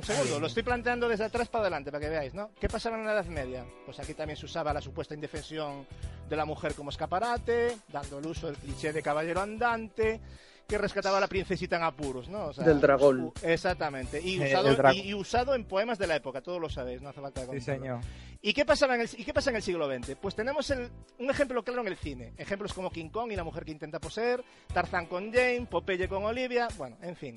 Un 0.00 0.06
segundo, 0.06 0.40
lo 0.40 0.46
estoy 0.46 0.62
planteando 0.62 1.08
desde 1.10 1.24
atrás 1.24 1.48
para 1.48 1.62
adelante 1.62 1.90
para 1.92 2.00
que 2.02 2.08
veáis, 2.08 2.32
¿no? 2.32 2.50
¿Qué 2.58 2.70
pasaba 2.70 2.96
en 2.96 3.04
la 3.04 3.12
Edad 3.12 3.26
Media? 3.26 3.66
Pues 3.84 3.98
aquí 4.00 4.14
también 4.14 4.38
se 4.38 4.46
usaba 4.46 4.72
la 4.72 4.80
supuesta 4.80 5.12
indefensión 5.14 5.86
de 6.26 6.36
la 6.36 6.46
mujer 6.46 6.74
como 6.74 6.88
escaparate, 6.88 7.76
dando 7.92 8.18
el 8.18 8.26
uso 8.26 8.46
del 8.46 8.56
cliché 8.56 8.94
de 8.94 9.02
caballero 9.02 9.42
andante, 9.42 10.18
que 10.66 10.78
rescataba 10.78 11.18
a 11.18 11.20
la 11.20 11.26
princesita 11.28 11.76
en 11.76 11.82
apuros, 11.82 12.28
¿no? 12.30 12.46
O 12.46 12.52
sea, 12.54 12.64
Del 12.64 12.80
dragón. 12.80 13.30
Exactamente. 13.42 14.22
Y 14.22 14.40
Eh, 14.40 14.46
usado, 14.46 14.92
y, 14.94 15.00
y 15.00 15.14
usado 15.14 15.54
en 15.54 15.64
poemas 15.66 15.98
de 15.98 16.06
la 16.06 16.16
época, 16.16 16.40
todos 16.40 16.58
lo 16.60 16.70
sabéis, 16.70 17.02
no 17.02 17.10
hace 17.10 17.20
falta 17.20 17.44
Sí, 17.52 17.60
señor. 17.60 18.00
¿Y 18.40 18.54
qué, 18.54 18.64
pasaba 18.64 18.94
en 18.94 19.02
el, 19.02 19.08
¿Y 19.18 19.24
qué 19.24 19.34
pasa 19.34 19.50
en 19.50 19.56
el 19.56 19.62
siglo 19.62 19.86
XX? 19.86 20.16
Pues 20.16 20.34
tenemos 20.34 20.70
el- 20.70 20.88
un 21.18 21.28
ejemplo 21.28 21.62
claro 21.62 21.82
en 21.82 21.88
el 21.88 21.96
cine. 21.98 22.32
Ejemplos 22.38 22.72
como 22.72 22.90
King 22.90 23.10
Kong 23.10 23.30
y 23.32 23.36
la 23.36 23.44
mujer 23.44 23.66
que 23.66 23.72
intenta 23.72 23.98
poseer, 23.98 24.42
Tarzán 24.72 25.04
con 25.06 25.30
Jane, 25.30 25.66
Popeye 25.68 26.08
con 26.08 26.24
Olivia, 26.24 26.68
bueno, 26.78 26.96
en 27.02 27.16
fin. 27.16 27.34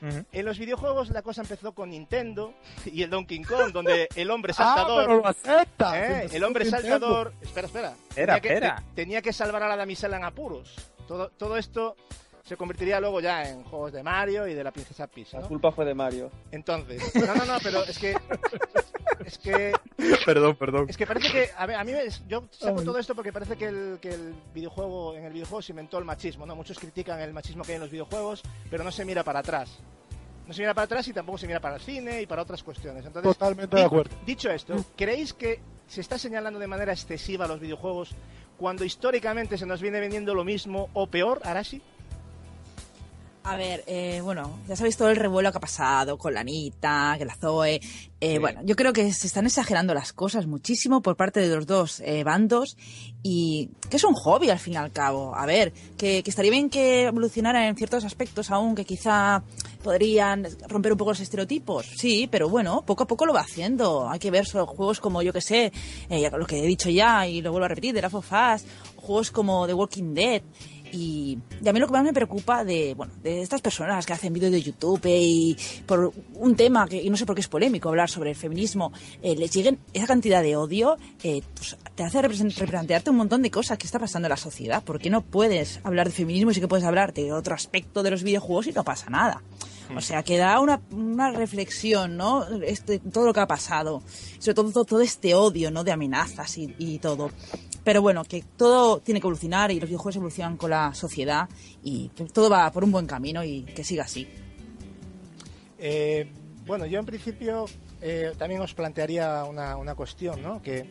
En 0.00 0.44
los 0.44 0.58
videojuegos 0.58 1.10
la 1.10 1.22
cosa 1.22 1.42
empezó 1.42 1.72
con 1.72 1.90
Nintendo 1.90 2.54
y 2.84 3.02
el 3.02 3.10
Donkey 3.10 3.42
Kong, 3.42 3.72
donde 3.72 4.08
el 4.14 4.30
hombre 4.30 4.52
Ah, 4.58 4.76
saltador... 4.76 5.04
pero 5.06 5.16
lo 5.18 5.26
acepta. 5.26 6.22
¿eh? 6.22 6.28
El 6.32 6.44
hombre 6.44 6.64
saltador... 6.64 7.32
Espera, 7.40 7.66
espera. 7.66 7.94
Espera, 8.10 8.40
tenía, 8.40 8.54
que, 8.60 8.60
te- 8.60 8.82
tenía 8.94 9.22
que 9.22 9.32
salvar 9.32 9.62
a 9.62 9.68
la 9.68 9.76
damisela 9.76 10.16
en 10.16 10.24
apuros. 10.24 10.74
Todo, 11.06 11.30
todo 11.30 11.56
esto 11.56 11.96
se 12.48 12.56
convertiría 12.56 12.98
luego 13.00 13.20
ya 13.20 13.48
en 13.48 13.62
juegos 13.64 13.92
de 13.92 14.02
Mario 14.02 14.46
y 14.48 14.54
de 14.54 14.64
la 14.64 14.72
princesa 14.72 15.06
Peach, 15.06 15.34
La 15.34 15.40
¿no? 15.40 15.48
culpa 15.48 15.70
fue 15.70 15.84
de 15.84 15.94
Mario. 15.94 16.30
Entonces... 16.50 17.14
No, 17.14 17.34
no, 17.34 17.44
no, 17.44 17.58
pero 17.62 17.84
es 17.84 17.98
que... 17.98 18.16
Es 19.24 19.36
que 19.38 19.72
Perdón, 20.24 20.56
perdón. 20.56 20.86
es 20.88 20.96
que 20.96 21.06
parece 21.06 21.30
que, 21.30 21.50
a, 21.56 21.66
ver, 21.66 21.76
a 21.76 21.84
mí, 21.84 21.92
me- 21.92 22.08
yo 22.28 22.44
saco 22.50 22.78
Ay. 22.80 22.84
todo 22.84 22.98
esto 22.98 23.14
porque 23.14 23.32
parece 23.32 23.56
que 23.56 23.66
el, 23.66 23.98
que 24.00 24.10
el 24.10 24.34
videojuego, 24.54 25.14
en 25.16 25.24
el 25.24 25.32
videojuego 25.32 25.60
se 25.60 25.72
inventó 25.72 25.98
el 25.98 26.04
machismo, 26.04 26.46
¿no? 26.46 26.54
Muchos 26.56 26.78
critican 26.78 27.20
el 27.20 27.32
machismo 27.32 27.64
que 27.64 27.72
hay 27.72 27.76
en 27.76 27.82
los 27.82 27.90
videojuegos, 27.90 28.42
pero 28.70 28.84
no 28.84 28.92
se 28.92 29.04
mira 29.04 29.24
para 29.24 29.40
atrás. 29.40 29.78
No 30.46 30.54
se 30.54 30.62
mira 30.62 30.72
para 30.72 30.84
atrás 30.86 31.06
y 31.08 31.12
tampoco 31.12 31.36
se 31.36 31.46
mira 31.46 31.60
para 31.60 31.74
el 31.76 31.80
cine 31.82 32.22
y 32.22 32.26
para 32.26 32.42
otras 32.42 32.62
cuestiones. 32.62 33.04
Entonces, 33.04 33.32
Totalmente 33.32 33.76
de 33.76 33.84
acuerdo. 33.84 34.16
Dicho 34.24 34.50
esto, 34.50 34.76
¿creéis 34.96 35.34
que 35.34 35.60
se 35.86 36.00
está 36.00 36.16
señalando 36.16 36.58
de 36.58 36.66
manera 36.66 36.92
excesiva 36.92 37.44
a 37.44 37.48
los 37.48 37.60
videojuegos 37.60 38.14
cuando 38.56 38.84
históricamente 38.84 39.58
se 39.58 39.66
nos 39.66 39.82
viene 39.82 40.00
vendiendo 40.00 40.32
lo 40.34 40.44
mismo 40.44 40.88
o 40.94 41.06
peor, 41.08 41.40
Arashi? 41.44 41.82
A 43.50 43.56
ver, 43.56 43.82
eh, 43.86 44.20
bueno, 44.22 44.58
ya 44.68 44.76
sabéis 44.76 44.98
todo 44.98 45.08
el 45.08 45.16
revuelo 45.16 45.50
que 45.50 45.56
ha 45.56 45.60
pasado 45.60 46.18
con 46.18 46.34
la 46.34 46.40
Anita, 46.40 47.14
que 47.16 47.24
la 47.24 47.34
Zoe. 47.34 47.80
Eh, 48.20 48.38
Bueno, 48.38 48.60
yo 48.62 48.76
creo 48.76 48.92
que 48.92 49.10
se 49.14 49.26
están 49.26 49.46
exagerando 49.46 49.94
las 49.94 50.12
cosas 50.12 50.46
muchísimo 50.46 51.00
por 51.00 51.16
parte 51.16 51.40
de 51.40 51.56
los 51.56 51.66
dos 51.66 52.00
eh, 52.00 52.24
bandos 52.24 52.76
y 53.22 53.70
que 53.88 53.96
es 53.96 54.04
un 54.04 54.12
hobby 54.12 54.50
al 54.50 54.58
fin 54.58 54.74
y 54.74 54.76
al 54.76 54.92
cabo. 54.92 55.34
A 55.34 55.46
ver, 55.46 55.72
que, 55.96 56.22
que 56.22 56.28
estaría 56.28 56.50
bien 56.50 56.68
que 56.68 57.04
evolucionaran 57.04 57.62
en 57.62 57.76
ciertos 57.76 58.04
aspectos 58.04 58.50
aún, 58.50 58.74
que 58.74 58.84
quizá 58.84 59.42
podrían 59.82 60.46
romper 60.68 60.92
un 60.92 60.98
poco 60.98 61.12
los 61.12 61.20
estereotipos. 61.20 61.86
Sí, 61.96 62.28
pero 62.30 62.50
bueno, 62.50 62.82
poco 62.84 63.04
a 63.04 63.06
poco 63.06 63.24
lo 63.24 63.32
va 63.32 63.40
haciendo. 63.40 64.10
Hay 64.10 64.18
que 64.18 64.30
ver 64.30 64.44
juegos 64.46 65.00
como, 65.00 65.22
yo 65.22 65.32
que 65.32 65.40
sé, 65.40 65.72
eh, 66.10 66.30
lo 66.30 66.46
que 66.46 66.58
he 66.58 66.66
dicho 66.66 66.90
ya 66.90 67.26
y 67.26 67.40
lo 67.40 67.52
vuelvo 67.52 67.64
a 67.64 67.68
repetir, 67.68 67.94
The 67.94 68.02
Last 68.02 68.14
of 68.14 68.30
Us, 68.30 68.64
juegos 68.96 69.30
como 69.30 69.66
The 69.66 69.72
Walking 69.72 70.12
Dead. 70.12 70.42
Y, 70.92 71.38
y 71.62 71.68
a 71.68 71.72
mí 71.72 71.80
lo 71.80 71.86
que 71.86 71.92
más 71.92 72.04
me 72.04 72.12
preocupa 72.12 72.64
de, 72.64 72.94
bueno, 72.94 73.12
de 73.22 73.42
estas 73.42 73.60
personas 73.60 74.06
que 74.06 74.12
hacen 74.12 74.32
vídeos 74.32 74.52
de 74.52 74.62
YouTube 74.62 75.00
eh, 75.04 75.20
y 75.20 75.56
por 75.86 76.12
un 76.34 76.56
tema 76.56 76.86
que 76.86 77.02
y 77.02 77.10
no 77.10 77.16
sé 77.16 77.26
por 77.26 77.34
qué 77.34 77.40
es 77.40 77.48
polémico 77.48 77.88
hablar 77.88 78.10
sobre 78.10 78.30
el 78.30 78.36
feminismo, 78.36 78.92
eh, 79.22 79.36
les 79.36 79.50
lleguen 79.50 79.78
esa 79.92 80.06
cantidad 80.06 80.42
de 80.42 80.56
odio, 80.56 80.96
eh, 81.22 81.42
pues, 81.54 81.76
te 81.94 82.02
hace 82.02 82.22
replantearte 82.22 83.10
un 83.10 83.16
montón 83.16 83.42
de 83.42 83.50
cosas 83.50 83.78
que 83.78 83.86
está 83.86 83.98
pasando 83.98 84.26
en 84.26 84.30
la 84.30 84.36
sociedad. 84.36 84.82
¿Por 84.82 84.98
qué 84.98 85.10
no 85.10 85.22
puedes 85.22 85.80
hablar 85.84 86.08
de 86.08 86.12
feminismo 86.12 86.50
y 86.50 86.54
sí 86.54 86.60
que 86.60 86.68
puedes 86.68 86.84
hablar 86.84 87.12
de 87.12 87.32
otro 87.32 87.54
aspecto 87.54 88.02
de 88.02 88.10
los 88.10 88.22
videojuegos 88.22 88.66
y 88.68 88.72
no 88.72 88.84
pasa 88.84 89.10
nada? 89.10 89.42
O 89.96 90.00
sea, 90.00 90.22
que 90.22 90.36
da 90.36 90.60
una, 90.60 90.80
reflexión, 91.32 92.16
¿no? 92.16 92.46
Este, 92.62 92.98
todo 92.98 93.26
lo 93.26 93.32
que 93.32 93.40
ha 93.40 93.46
pasado. 93.46 94.02
Sobre 94.38 94.54
todo 94.54 94.84
todo, 94.84 95.00
este 95.00 95.34
odio, 95.34 95.70
¿no? 95.70 95.82
De 95.84 95.92
amenazas 95.92 96.58
y, 96.58 96.98
todo. 96.98 97.30
Pero 97.84 98.02
bueno, 98.02 98.22
que 98.24 98.44
todo 98.56 99.00
tiene 99.00 99.20
que 99.20 99.26
evolucionar 99.26 99.70
y 99.70 99.80
los 99.80 99.88
videojuegos 99.88 100.16
evolucionan 100.16 100.56
con 100.58 100.70
la 100.70 100.92
sociedad 100.94 101.48
y 101.82 102.08
que 102.10 102.24
todo 102.24 102.50
va 102.50 102.70
por 102.70 102.84
un 102.84 102.92
buen 102.92 103.06
camino 103.06 103.42
y 103.42 103.62
que 103.62 103.82
siga 103.82 104.04
así. 104.04 104.28
Eh, 105.78 106.30
bueno, 106.66 106.86
yo 106.86 106.98
en 106.98 107.06
principio 107.06 107.64
eh, 108.02 108.32
también 108.36 108.60
os 108.60 108.74
plantearía 108.74 109.44
una, 109.44 109.76
una 109.76 109.94
cuestión, 109.94 110.42
¿no? 110.42 110.60
Que 110.60 110.84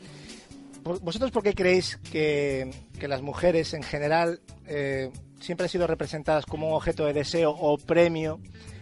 ¿vo- 0.84 1.00
¿Vosotros 1.02 1.30
por 1.32 1.44
qué 1.44 1.54
creéis 1.54 1.98
que, 2.12 2.72
que 3.00 3.08
las 3.08 3.22
mujeres 3.22 3.74
en 3.74 3.84
general 3.84 4.40
eh, 4.66 5.12
siempre 5.40 5.66
han 5.66 5.70
sido 5.70 5.86
representadas 5.88 6.46
como 6.46 6.70
un 6.70 6.74
objeto 6.74 7.06
de 7.06 7.14
deseo 7.14 7.52
o 7.52 7.78
premio 7.78 8.40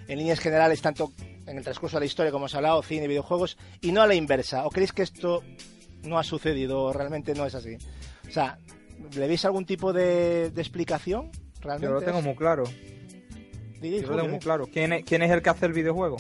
en 0.08 0.18
líneas 0.20 0.40
generales, 0.40 0.82
tanto 0.82 1.12
en 1.46 1.58
el 1.58 1.64
transcurso 1.64 1.98
de 1.98 2.02
la 2.02 2.06
historia 2.06 2.32
como 2.32 2.46
hemos 2.46 2.56
hablado, 2.56 2.82
cine 2.84 3.06
y 3.06 3.08
videojuegos, 3.08 3.58
y 3.82 3.92
no 3.92 4.02
a 4.02 4.08
la 4.08 4.16
inversa? 4.16 4.66
¿O 4.66 4.70
creéis 4.70 4.92
que 4.94 5.04
esto 5.04 5.44
no 6.04 6.18
ha 6.20 6.24
sucedido 6.24 6.84
o 6.84 6.94
realmente 6.94 7.34
no 7.36 7.46
es 7.46 7.56
así? 7.56 7.78
O 8.28 8.32
sea, 8.32 8.58
¿le 9.16 9.28
veis 9.28 9.46
algún 9.46 9.66
tipo 9.66 9.94
de, 9.94 10.50
de 10.52 10.62
explicación? 10.62 11.30
¿Realmente 11.62 11.88
Yo 11.88 11.94
lo 11.94 12.02
tengo 12.02 12.20
es- 12.20 12.26
muy 12.26 12.36
claro. 12.36 12.64
Yo 13.82 14.02
lo 14.08 14.16
tengo 14.16 14.30
muy 14.30 14.40
claro. 14.40 14.66
¿Quién 14.72 14.94
es, 14.94 15.04
quién 15.06 15.22
es 15.22 15.30
el 15.32 15.42
que 15.44 15.50
hace 15.50 15.66
el 15.68 15.74
videojuego? 15.74 16.18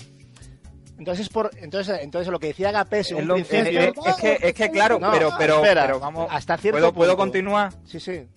Entonces, 0.97 1.27
por, 1.29 1.49
entonces, 1.57 1.97
entonces 2.01 2.31
lo 2.31 2.39
que 2.39 2.47
decía 2.47 2.69
Agapés 2.69 3.11
en 3.11 3.17
Es, 3.17 3.23
un 3.23 3.43
principio... 3.43 3.79
es- 3.81 3.93
es 4.07 4.15
que, 4.15 4.37
es 4.47 4.53
que 4.53 4.71
claro, 4.71 4.99
No, 4.99 5.11
pero, 5.11 5.29
pero, 5.37 5.55
espera, 5.55 5.85
pero 5.87 5.99
vamos. 5.99 6.27
hasta 6.29 6.57
cierto 6.57 6.77
¿Puedo, 6.79 6.93
¿Puedo 6.93 7.17
continuar? 7.17 7.73
Sí, 7.85 7.99
sí. 7.99 8.27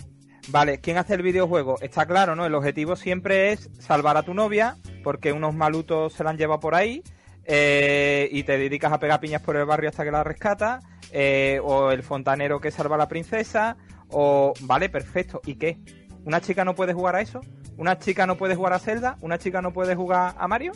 Vale, 0.51 0.81
¿quién 0.81 0.97
hace 0.97 1.15
el 1.15 1.23
videojuego? 1.23 1.77
Está 1.81 2.07
claro, 2.07 2.35
¿no? 2.35 2.47
El 2.47 2.55
objetivo 2.55 2.97
siempre 2.97 3.53
es 3.53 3.69
salvar 3.79 4.17
a 4.17 4.23
tu 4.23 4.33
novia, 4.35 4.77
porque 5.05 5.33
unos 5.33 5.55
malutos 5.55 6.15
se 6.15 6.25
la 6.25 6.31
han 6.31 6.39
llevado 6.39 6.61
por 6.61 6.75
ahí, 6.75 7.03
eh, 7.45 8.29
y 8.33 8.43
te 8.45 8.57
dedicas 8.57 8.93
a 8.93 8.99
pegar 8.99 9.21
piñas 9.21 9.43
por 9.43 9.57
el 9.57 9.67
barrio 9.67 9.91
hasta 9.91 10.05
que 10.05 10.11
la 10.11 10.25
rescatas, 10.25 10.83
eh, 11.13 11.61
o 11.63 11.91
el 11.91 12.03
fontanero 12.03 12.61
que 12.61 12.71
salva 12.71 12.95
a 12.95 12.99
la 12.99 13.09
princesa, 13.09 13.77
o... 14.11 14.55
Vale, 14.63 14.89
perfecto. 14.89 15.41
¿Y 15.45 15.57
qué? 15.57 15.79
¿Una 16.25 16.41
chica 16.41 16.65
no 16.65 16.75
puede 16.75 16.95
jugar 16.95 17.17
a 17.17 17.21
eso? 17.21 17.41
¿Una 17.77 17.99
chica 17.99 18.27
no 18.27 18.37
puede 18.37 18.55
jugar 18.55 18.73
a 18.73 18.79
Zelda? 18.79 19.17
¿Una 19.21 19.39
chica 19.39 19.61
no 19.63 19.73
puede 19.73 19.95
jugar 19.95 20.35
a 20.39 20.49
Mario? 20.49 20.73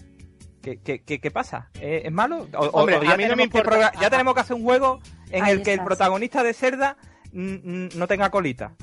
¿Qué, 0.61 0.81
qué, 0.81 1.03
qué, 1.03 1.19
qué 1.19 1.31
pasa? 1.31 1.71
¿Eh, 1.81 2.03
¿Es 2.05 2.13
malo? 2.13 2.47
O- 2.55 2.67
Hombre, 2.69 2.97
o 2.97 3.03
ya 3.03 3.15
a 3.15 3.17
mí 3.17 3.25
no 3.25 3.31
me 3.37 3.49
tenemos 3.49 3.57
importa- 3.57 3.93
Ya 4.01 4.11
tenemos 4.11 4.35
que 4.35 4.41
hacer 4.41 4.55
un 4.57 4.63
juego 4.65 5.01
en 5.31 5.45
Ahí 5.45 5.53
el 5.53 5.63
que 5.63 5.73
el 5.73 5.83
protagonista 5.83 6.43
de 6.43 6.53
Zelda 6.55 6.97
no 7.33 8.07
tenga 8.07 8.31
colita. 8.31 8.75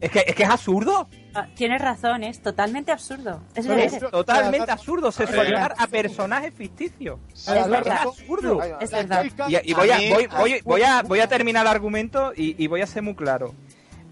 Es, 0.00 0.10
que, 0.10 0.24
es 0.26 0.34
que 0.34 0.42
es 0.42 0.48
absurdo. 0.48 1.08
Ah, 1.34 1.46
Tienes 1.54 1.80
razón, 1.80 2.22
es 2.24 2.40
totalmente 2.42 2.92
absurdo. 2.92 3.42
Es 3.54 3.66
Pero 3.66 3.76
verdad. 3.80 4.02
es- 4.04 4.10
Totalmente 4.10 4.70
absurdo 4.70 5.12
sexualizar 5.12 5.74
a 5.78 5.86
personajes 5.86 6.52
ficticios. 6.54 7.18
Es 7.34 7.48
absurdo. 7.48 8.60
Es 8.80 8.90
verdad. 8.90 9.24
Y, 9.48 9.70
y 9.70 9.74
voy, 9.74 9.90
a, 9.90 9.96
voy, 10.14 10.26
voy- 10.26 10.60
voy 10.64 10.82
a, 10.82 11.02
voy 11.02 11.20
a 11.20 11.28
terminar 11.28 11.62
el 11.66 11.70
argumento 11.72 12.32
y, 12.34 12.62
y 12.62 12.66
voy 12.66 12.80
a 12.82 12.86
ser 12.86 13.02
muy 13.02 13.14
claro. 13.14 13.54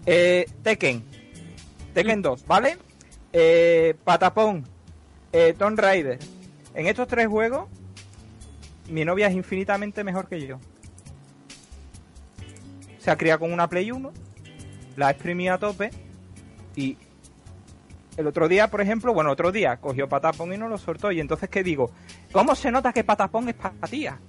Eh, 0.05 0.45
Tekken. 0.63 1.03
Tekken 1.93 2.21
2, 2.21 2.45
¿vale? 2.47 2.77
Eh, 3.33 3.95
Patapón. 4.03 4.65
Eh, 5.33 5.53
Tomb 5.57 5.77
Raider. 5.79 6.19
En 6.73 6.87
estos 6.87 7.07
tres 7.07 7.27
juegos, 7.27 7.67
mi 8.87 9.03
novia 9.03 9.27
es 9.27 9.35
infinitamente 9.35 10.03
mejor 10.03 10.27
que 10.29 10.45
yo. 10.45 10.59
Se 12.99 13.11
ha 13.11 13.17
criado 13.17 13.39
con 13.39 13.51
una 13.53 13.67
Play 13.69 13.91
1, 13.91 14.11
la 14.97 15.07
ha 15.07 15.11
exprimido 15.11 15.53
a 15.53 15.57
tope 15.57 15.91
Y 16.75 16.97
el 18.17 18.27
otro 18.27 18.47
día, 18.47 18.67
por 18.67 18.81
ejemplo, 18.81 19.13
bueno, 19.13 19.31
otro 19.31 19.51
día 19.51 19.77
cogió 19.77 20.09
Patapón 20.09 20.51
y 20.51 20.57
no 20.57 20.67
lo 20.67 20.79
soltó. 20.79 21.11
Y 21.11 21.19
entonces, 21.19 21.49
¿qué 21.49 21.63
digo? 21.63 21.91
¿Cómo 22.31 22.55
se 22.55 22.71
nota 22.71 22.91
que 22.91 23.03
Patapón 23.03 23.47
es 23.47 23.55
patía? 23.55 24.19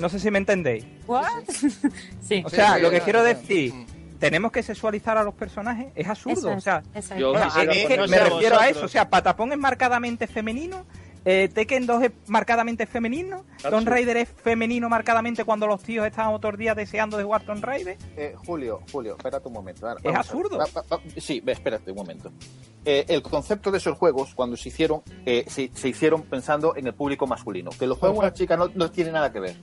No 0.00 0.08
sé 0.08 0.18
si 0.18 0.28
me 0.30 0.38
entendéis. 0.38 0.84
¿What? 1.06 1.44
sí. 2.20 2.42
O 2.44 2.50
sea, 2.50 2.74
sí, 2.74 2.82
lo 2.82 2.90
que 2.90 2.98
sí, 2.98 3.04
quiero 3.04 3.20
sí. 3.20 3.26
decir, 3.28 3.74
tenemos 4.18 4.50
que 4.50 4.64
sexualizar 4.64 5.16
a 5.16 5.22
los 5.22 5.34
personajes, 5.34 5.92
es 5.94 6.08
absurdo. 6.08 6.38
Eso 6.38 6.50
es, 6.50 6.56
o 6.56 6.60
sea, 6.60 6.82
eso 6.92 7.14
es. 7.14 7.20
Yo 7.20 7.30
o 7.30 7.38
sea, 7.38 7.46
quisiera 7.46 7.72
es 7.72 7.86
que 7.86 7.96
no 7.96 8.08
me 8.08 8.18
refiero 8.18 8.58
a 8.58 8.68
eso. 8.68 8.84
O 8.84 8.88
sea, 8.88 9.08
Patapón 9.08 9.52
es 9.52 9.58
marcadamente 9.58 10.26
femenino. 10.26 10.84
Eh, 11.24 11.48
Tekken 11.52 11.86
2 11.86 12.02
es 12.02 12.12
marcadamente 12.26 12.86
femenino. 12.86 13.44
Tomb 13.62 13.74
Absurdo. 13.74 13.90
Raider 13.90 14.16
es 14.16 14.28
femenino 14.28 14.88
marcadamente 14.88 15.44
cuando 15.44 15.66
los 15.66 15.82
tíos 15.82 16.04
estaban 16.06 16.34
otros 16.34 16.58
días 16.58 16.74
deseando 16.76 17.16
de 17.16 17.24
jugar 17.24 17.44
Tomb 17.44 17.62
Raider. 17.64 17.96
Eh, 18.16 18.34
Julio, 18.44 18.80
Julio, 18.90 19.16
espérate 19.16 19.46
un 19.46 19.54
momento. 19.54 19.86
Ahora, 19.88 20.00
Es 20.02 20.14
absurdo. 20.16 20.58
va- 20.58 20.66
va- 20.76 20.84
va- 20.90 21.00
sí, 21.18 21.42
espérate 21.46 21.90
un 21.92 21.96
momento. 21.96 22.32
Eh, 22.84 23.04
el 23.08 23.22
concepto 23.22 23.70
de 23.70 23.78
esos 23.78 23.96
juegos, 23.96 24.34
cuando 24.34 24.56
se 24.56 24.68
hicieron, 24.68 25.02
eh, 25.24 25.44
se, 25.46 25.70
se 25.72 25.88
hicieron 25.88 26.22
pensando 26.22 26.74
en 26.74 26.88
el 26.88 26.94
público 26.94 27.28
masculino. 27.28 27.70
Que 27.70 27.86
lo 27.86 27.94
juega 27.94 28.14
una 28.18 28.32
chica 28.32 28.56
no, 28.56 28.68
no 28.74 28.90
tiene 28.90 29.12
nada 29.12 29.32
que 29.32 29.38
ver. 29.38 29.56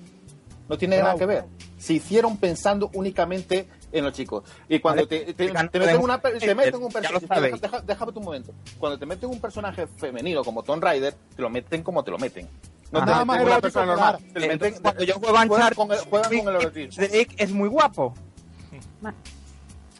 No 0.69 0.77
tiene 0.77 0.99
nada 0.99 1.15
que 1.15 1.25
ver. 1.25 1.45
Se 1.77 1.93
hicieron 1.93 2.37
pensando 2.37 2.89
únicamente 2.93 3.67
en 3.91 4.03
los 4.05 4.13
chicos. 4.13 4.43
Y 4.69 4.79
cuando 4.79 5.03
Vale, 5.05 5.25
te, 5.25 5.33
te- 5.33 5.47
te 5.47 5.79
meten, 5.79 5.99
una, 6.01 6.21
te 6.21 6.55
meten 6.55 6.75
un 6.83 6.89
Ya 6.91 7.11
lo 7.11 7.19
personaje. 7.19 7.59
Deja, 7.59 7.81
déjame 7.81 8.11
un 8.15 8.23
momento. 8.23 8.53
Cuando 8.77 8.99
te 8.99 9.05
meten 9.07 9.29
un 9.29 9.41
personaje 9.41 9.87
femenino 9.87 10.43
como 10.43 10.61
Tomb 10.63 10.83
Raider, 10.83 11.15
te 11.35 11.41
lo 11.41 11.49
meten 11.49 11.81
como 11.83 12.03
te 12.03 12.11
lo 12.11 12.19
meten. 12.19 12.47
No 12.91 12.99
Ah. 12.99 13.05
te 13.05 13.11
Nada 13.11 13.25
más 13.25 13.37
como 13.39 13.51
una 13.51 13.61
persona 13.61 13.85
normal. 13.87 14.17
Te 14.17 14.39
lo 14.39 14.45
meten- 14.45 14.51
Entonces, 14.51 14.79
cuando 14.81 15.03
yo 15.03 15.13
juego 15.15 15.27
juegan 15.29 15.51
Uncharted, 15.51 15.75
con 15.75 15.91
el, 15.91 15.97
juegan 15.99 16.29
con 16.45 16.55
el 16.55 16.61
erotismo. 16.61 17.03
Drake 17.07 17.35
es 17.37 17.51
muy 17.51 17.69
guapo. 17.69 18.13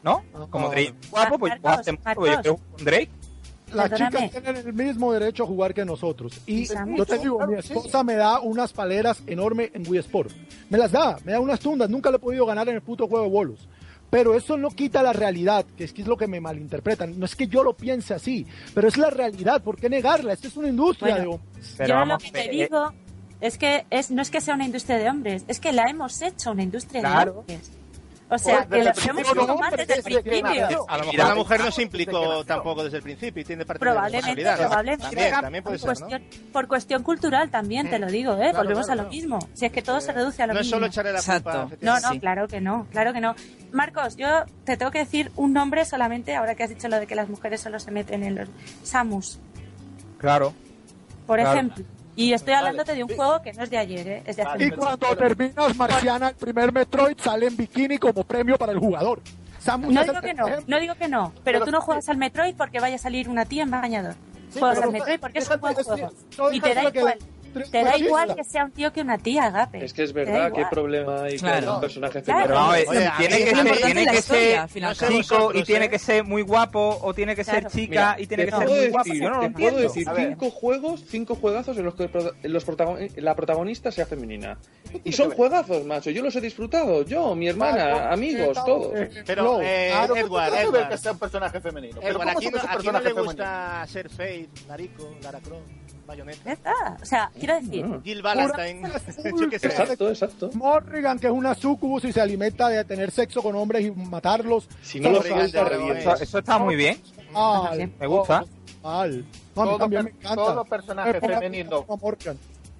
¿No? 0.04 0.24
Como 0.50 0.70
Drake 0.70 0.96
guapo, 1.10 1.40
pues 1.40 1.54
yo 1.56 1.60
Marcos, 1.62 1.88
Marcos. 2.06 2.28
yo 2.28 2.42
juego 2.42 2.60
con 2.76 2.86
Drake. 2.86 3.10
Las 3.74 3.90
Perdóname. 3.90 4.28
chicas 4.30 4.44
tienen 4.44 4.68
el 4.68 4.74
mismo 4.74 5.14
derecho 5.14 5.44
a 5.44 5.48
jugar 5.48 5.74
que 5.74 5.86
nosotros. 5.86 6.40
Y 6.46 6.66
yo 6.66 7.06
te 7.06 7.18
digo, 7.20 7.46
mi 7.48 7.56
esposa 7.60 8.04
me 8.04 8.16
da 8.16 8.40
unas 8.40 8.74
paleras 8.74 9.22
enormes 9.28 9.72
en 9.74 9.88
Wii 9.88 10.00
Sport. 10.00 10.32
Me 10.70 10.78
las 10.78 10.92
da, 10.92 11.18
me 11.24 11.32
da 11.34 11.40
unas 11.40 11.60
tundas. 11.60 11.90
Nunca 11.90 12.10
le 12.10 12.18
he 12.18 12.20
podido 12.20 12.46
ganar 12.46 12.68
en 12.70 12.76
el 12.76 12.82
puto 12.82 13.08
juego 13.08 13.26
de 13.26 13.32
bolos. 13.32 13.68
Pero 14.10 14.34
eso 14.34 14.58
no 14.58 14.70
quita 14.72 15.04
la 15.04 15.14
realidad, 15.14 15.66
que 15.78 15.84
es 15.84 15.94
que 15.94 16.02
es 16.02 16.08
lo 16.08 16.18
que 16.18 16.26
me 16.26 16.42
malinterpretan. 16.42 17.20
No 17.20 17.26
es 17.26 17.36
que 17.36 17.48
yo 17.48 17.64
lo 17.64 17.74
piense 17.76 18.16
así, 18.16 18.46
pero 18.74 18.88
es 18.88 18.98
la 18.98 19.12
realidad. 19.12 19.62
¿Por 19.62 19.78
qué 19.78 19.88
negarla? 19.88 20.34
Esta 20.34 20.48
es 20.48 20.58
una 20.58 20.68
industria 20.70 21.14
Bueno. 21.16 21.30
de 21.30 21.36
hombres. 21.36 21.76
Pero 21.78 21.90
Yo 21.90 21.94
vamos, 21.96 22.14
lo 22.14 22.18
que 22.26 22.32
te 22.32 22.46
eh, 22.46 22.50
digo 22.50 22.92
es 23.40 23.58
que 23.60 23.86
es, 23.92 24.10
no 24.10 24.24
es 24.24 24.32
que 24.32 24.42
sea 24.42 24.56
una 24.56 24.66
industria 24.66 24.98
de 24.98 25.10
hombres, 25.10 25.44
es 25.48 25.60
que 25.60 25.72
la 25.74 25.84
hemos 25.92 26.22
hecho 26.24 26.52
una 26.52 26.64
industria 26.64 27.02
Claro. 27.02 27.32
de 27.34 27.38
hombres. 27.40 27.72
O 28.32 28.38
sea, 28.38 28.64
Pues, 28.70 28.80
que 29.00 29.12
lo 29.14 29.20
hecho 29.22 29.34
no, 29.48 29.58
más 29.58 29.72
desde 29.72 29.96
el 29.96 30.04
principio. 30.04 30.86
A 30.88 30.98
lo 31.00 31.06
mejor 31.06 31.16
la 31.28 31.36
mujer 31.36 31.60
no 31.62 31.72
se 31.72 31.82
implicó 31.82 32.46
tampoco 32.46 32.84
desde 32.84 32.98
el 32.98 33.04
principio 33.04 33.42
y 33.42 33.46
tiene 33.46 33.66
parte 33.66 33.84
de 33.84 33.92
Probablemente, 33.92 34.36
responsabilidad. 34.36 34.58
probablemente. 34.68 35.04
También, 35.16 35.42
también 35.42 35.64
puede 35.64 35.80
por, 35.80 35.96
ser, 35.96 36.04
¿no? 36.04 36.10
cuestión, 36.10 36.52
por 36.54 36.68
cuestión 36.68 37.04
cultural 37.04 37.50
también, 37.50 37.90
te 37.90 37.98
lo 37.98 38.06
digo, 38.08 38.34
¿eh? 38.34 38.38
Claro, 38.52 38.58
Volvemos 38.60 38.86
claro, 38.86 39.02
a 39.02 39.04
lo 39.04 39.10
claro. 39.10 39.16
mismo. 39.22 39.40
Si 39.56 39.66
es 39.66 39.72
que 39.72 39.82
todo 39.82 40.00
se 40.00 40.12
reduce 40.12 40.44
a 40.44 40.48
lo 40.48 40.54
No 40.54 40.60
es 40.60 40.66
mismo. 40.68 40.76
solo 40.78 40.86
echarle 40.86 41.12
la 41.14 41.20
culpa. 41.24 41.36
Exacto. 41.38 41.78
No, 41.82 42.00
no, 42.00 42.10
Sí. 42.12 42.20
claro 42.20 42.48
que 42.48 42.62
no, 42.62 42.86
claro 42.92 43.14
que 43.14 43.20
no. 43.22 43.36
Marcos, 43.72 44.16
yo 44.16 44.28
te 44.64 44.78
tengo 44.78 44.92
que 44.92 45.00
decir 45.00 45.32
un 45.36 45.52
nombre 45.54 45.84
solamente, 45.86 46.36
ahora 46.36 46.54
que 46.54 46.62
has 46.64 46.70
dicho 46.70 46.88
lo 46.88 47.00
de 47.00 47.08
que 47.08 47.16
las 47.16 47.30
mujeres 47.30 47.62
solo 47.62 47.80
se 47.80 47.90
meten 47.90 48.24
en 48.24 48.36
los... 48.36 48.50
Samus, 48.84 49.40
Claro. 50.20 50.54
por 51.26 51.40
Claro. 51.40 51.52
ejemplo. 51.54 51.84
Y 52.20 52.34
estoy 52.34 52.54
hablándote 52.54 52.96
de 52.96 53.04
un 53.06 53.16
juego 53.16 53.42
que 53.42 53.54
no 53.54 53.64
es 53.64 53.70
de 53.70 53.78
ayer, 53.78 54.06
¿eh? 54.06 54.24
Es 54.26 54.36
de 54.36 54.42
hace 54.42 54.66
Y 54.66 54.72
cuando 54.72 55.16
terminas 55.16 55.74
Marciana, 55.78 56.28
el 56.28 56.36
primer 56.36 56.74
Metroid 56.74 57.18
sale 57.18 57.48
en 57.48 57.56
bikini 57.56 57.98
como 57.98 58.26
premio 58.26 58.58
para 58.58 58.74
el 58.74 58.78
jugador. 58.78 59.22
Samus 59.58 59.94
No 59.94 60.04
digo 60.04 60.20
que 60.20 60.34
no, 60.34 60.48
no 60.68 60.80
digo 60.82 60.96
que 60.96 61.08
no, 61.08 61.32
pero 61.46 61.60
Pero 61.60 61.66
tú 61.66 61.72
no 61.72 61.80
juegas 61.80 62.10
al 62.10 62.18
Metroid 62.18 62.56
porque 62.56 62.82
vaya 62.82 62.96
a 62.96 63.00
salir 63.00 63.30
una 63.30 63.46
tía 63.46 63.64
en 63.64 63.72
bañador. 63.72 64.16
Sí, 64.50 64.60
juegas 64.60 64.80
al 64.80 64.92
Metroid 64.92 65.20
porque 65.22 65.40
es 65.40 65.50
un 65.50 65.62
buen 65.62 65.76
juego. 65.76 66.12
Y 66.52 66.60
te 66.60 66.74
da 66.74 66.92
que 66.92 67.00
igual, 67.00 67.20
te 67.50 67.84
da 67.84 67.98
igual 67.98 68.36
que 68.36 68.44
sea 68.44 68.66
un 68.66 68.72
tío 68.72 68.92
que 68.94 69.02
una 69.02 69.18
tía, 69.18 69.46
Agape. 69.46 69.84
Es 69.84 69.94
que 69.94 70.04
es 70.04 70.14
verdad, 70.14 70.52
qué 70.54 70.66
problema 70.70 71.24
hay 71.24 71.38
Claro. 71.38 71.66
con 71.66 71.76
un 71.76 71.82
personaje 71.82 72.22
Claro. 72.24 72.48
Pero 72.48 72.90
Oye, 72.92 73.08
a 73.08 73.18
tiene 73.18 73.38
que 73.38 73.56
ser, 73.56 73.78
tiene 73.78 74.06
que 74.08 74.18
historia, 74.18 74.68
ser 74.68 74.84
chico 75.10 75.18
vosotros, 75.38 75.56
y 75.56 75.64
tiene 75.64 75.86
¿eh? 75.86 75.90
que 75.90 76.00
ser 76.00 76.24
muy 76.24 76.42
guapo 76.42 77.00
o 77.02 77.14
tiene 77.14 77.36
que 77.36 77.44
ser 77.44 77.68
chica 77.68 78.16
Mira, 78.16 78.16
y 78.20 78.28
tiene 78.28 78.46
que 78.46 78.52
ser 78.52 78.68
muy 78.68 78.88
guapo. 78.90 79.14
Yo 79.14 79.30
no 79.30 79.36
lo 79.36 79.42
te 79.42 79.50
puedo 79.52 79.68
entiendo. 79.68 79.80
decir 79.82 80.08
cinco 80.16 80.50
juegos, 80.52 81.04
cinco 81.08 81.36
juegazos 81.36 81.78
en 81.78 81.86
los 81.86 81.96
que 81.96 82.10
los 82.44 82.68
protagon- 82.68 83.10
la 83.18 83.36
protagonista 83.36 83.92
sea 83.92 84.06
femenina. 84.06 84.58
Y 85.04 85.12
son 85.12 85.32
juegazos, 85.32 85.86
macho. 85.86 86.10
Yo 86.12 86.22
los 86.24 86.36
he 86.36 86.42
disfrutado. 86.42 87.04
Yo, 87.04 87.36
mi 87.36 87.48
hermana, 87.48 87.76
Claro, 87.90 88.14
amigos, 88.14 88.58
eh, 88.58 88.62
todos. 88.66 89.00
eh, 89.00 89.24
Pero, 89.26 89.44
no, 89.44 89.62
eh, 89.62 89.88
claro, 89.92 90.16
Edward, 90.16 90.46
¿Qué 90.46 90.50
tiene 90.52 90.66
que 90.66 90.72
ver 90.72 90.82
Edward. 90.82 90.90
que 90.92 90.98
sea 90.98 91.12
un 91.12 91.20
personaje 91.20 91.62
femenino? 91.62 91.98
Pero 92.02 92.12
Edward, 92.14 92.28
¿cómo 92.28 92.38
aquí, 92.38 92.46
no, 92.48 92.92
le 92.94 93.00
femenino? 93.00 93.24
gusta 93.24 93.86
ser 93.88 94.10
Faith, 94.10 94.50
Nariko, 94.68 95.16
Lara 95.24 95.40
Croft, 95.40 95.62
Bayonetta, 96.10 96.44
Ya 96.44 96.54
está. 96.54 96.98
O 97.02 97.06
sea, 97.06 97.32
quiero 97.38 97.54
decir, 97.62 97.86
Ah. 97.88 98.00
Jill 98.04 98.22
Valentine. 98.24 98.82
Exacto, 99.54 100.10
exacto. 100.10 100.50
Morrigan, 100.54 101.20
que 101.20 101.28
es 101.28 101.34
una 101.34 101.54
sucubus 101.54 102.04
y 102.06 102.12
se 102.12 102.20
alimenta 102.20 102.68
de 102.70 102.84
tener 102.84 103.12
sexo 103.12 103.44
con 103.44 103.56
hombres 103.56 103.86
y 103.86 103.92
matarlos. 103.92 104.68
Si 104.82 105.00
no 105.00 105.12
lo 105.12 105.22
revienta. 105.22 106.14
Eso, 106.20 106.40
está 106.40 106.58
muy 106.58 106.76
bien. 106.76 107.00
Mal, 107.32 107.92
Me 108.00 108.08
gusta. 108.08 108.44
mal. 108.82 109.24
No, 109.56 109.62
a 109.62 109.66
mí 109.66 109.70
Todo 109.72 109.78
también 109.78 110.04
me 110.06 110.10
encanta. 110.12 110.36
todo 110.36 110.66
personaje 110.66 111.20
femenino. 111.22 111.86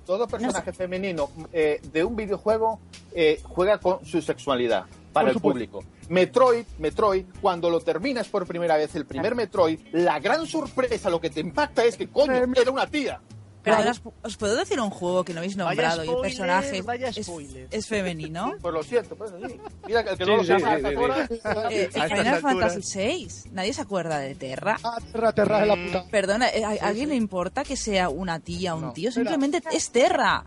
Todo 0.06 0.28
personaje 0.28 0.74
femenino 0.74 1.30
eh, 1.54 1.80
de 1.94 2.04
un 2.04 2.16
videojuego 2.16 2.80
eh, 3.14 3.40
juega 3.44 3.78
con 3.78 4.04
su 4.06 4.22
sexualidad 4.24 4.86
para 5.14 5.30
el 5.30 5.40
público. 5.40 5.84
Metroid, 6.10 6.66
Metroid, 6.80 7.26
cuando 7.42 7.70
lo 7.70 7.80
terminas 7.80 8.28
por 8.28 8.46
primera 8.46 8.76
vez, 8.78 8.94
el 8.96 9.06
primer 9.06 9.36
Metroid, 9.36 9.80
la 9.94 10.20
gran 10.20 10.46
sorpresa, 10.48 11.10
lo 11.10 11.22
que 11.22 11.30
te 11.30 11.40
impacta 11.40 11.86
es 11.86 11.96
que 11.98 12.08
coño, 12.10 12.34
Eh, 12.36 12.48
era 12.56 12.72
una 12.72 12.88
tía. 12.88 13.22
Pero 13.62 13.76
Claro. 13.76 13.92
os, 14.24 14.38
puedo 14.38 14.56
decir 14.56 14.80
un 14.80 14.90
juego 14.90 15.26
que 15.26 15.34
no 15.34 15.40
habéis 15.42 15.58
Vaya 15.58 15.68
nombrado 15.68 15.98
y 16.04 16.08
el 16.08 16.14
spoiler, 16.14 16.32
personaje 16.32 16.82
vaya 16.82 17.08
es, 17.10 17.26
spoiler. 17.26 17.68
es 17.70 17.88
femenino. 17.88 18.54
Pues 18.62 18.74
lo 18.74 18.82
siento, 18.84 19.18
pues 19.18 19.32
sí. 19.32 19.60
Mira 19.86 20.04
que 20.04 20.10
el 20.12 20.18
que 20.18 20.24
Sí, 20.24 20.30
no 20.32 20.38
lo 20.38 20.44
sí, 20.46 20.52
horas, 20.54 21.30
Eh, 21.70 21.90
Final. 21.92 22.40
Fantasy 22.42 22.98
VI, 22.98 23.28
nadie 23.52 23.74
se 23.74 23.82
acuerda 23.82 24.18
de 24.20 24.34
Terra. 24.36 24.78
Ah, 24.82 24.98
terra, 25.12 25.34
terra 25.34 25.60
de 25.60 25.66
la 25.68 25.76
puta. 25.76 26.06
Perdona, 26.10 26.48
eh, 26.50 26.64
¿a 26.64 26.88
alguien 26.88 27.10
le 27.10 27.16
importa 27.16 27.64
que 27.66 27.76
sea 27.76 28.08
una 28.08 28.40
tía 28.40 28.76
o 28.76 28.78
un 28.78 28.86
No. 28.86 28.94
tío? 28.94 29.12
Simplemente 29.12 29.62
es 29.74 29.92
Terra. 29.92 30.46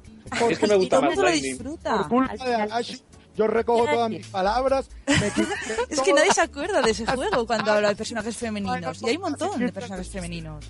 Es 0.48 0.58
que 0.58 0.66
me 0.66 0.76
gusta 0.76 0.96
todo 0.96 1.00
el 1.00 1.06
más 1.08 1.16
mundo 1.16 1.22
lo 1.22 1.28
Lightning. 1.28 1.52
disfruta. 1.52 1.98
Por 1.98 2.08
culpa 2.08 2.44
de 2.46 2.54
Arashi, 2.54 3.02
yo 3.36 3.46
recojo 3.46 3.86
todas 3.86 4.10
mis 4.10 4.26
palabras. 4.26 4.88
me 5.06 5.14
Es 5.88 6.00
que 6.00 6.12
nadie 6.12 6.32
se 6.32 6.40
acuerda 6.40 6.82
de 6.82 6.90
ese 6.90 7.06
juego 7.06 7.46
cuando 7.46 7.72
habla 7.72 7.88
de 7.88 7.96
personajes 7.96 8.36
femeninos. 8.36 9.02
Y 9.02 9.08
hay 9.08 9.16
un 9.16 9.22
montón 9.22 9.58
de 9.58 9.72
personajes 9.72 10.08
femeninos. 10.08 10.64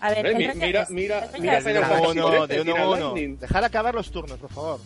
a 0.00 0.10
ver, 0.10 0.26
Eh, 0.26 0.34
mira, 0.36 0.54
mira, 0.54 0.86
mira 0.90 1.20
De 1.20 1.28
Final 1.60 1.76
uno 1.76 1.84
a 1.84 1.88
Fantasy 1.88 2.18
uno, 2.18 2.46
XIII, 2.46 2.46
de 2.46 2.60
uno 2.62 2.76
a 2.76 2.90
uno. 2.90 3.14
Dejar 3.40 3.64
acabar 3.64 3.94
los 3.94 4.10
turnos, 4.10 4.38
por 4.38 4.50
favor. 4.50 4.80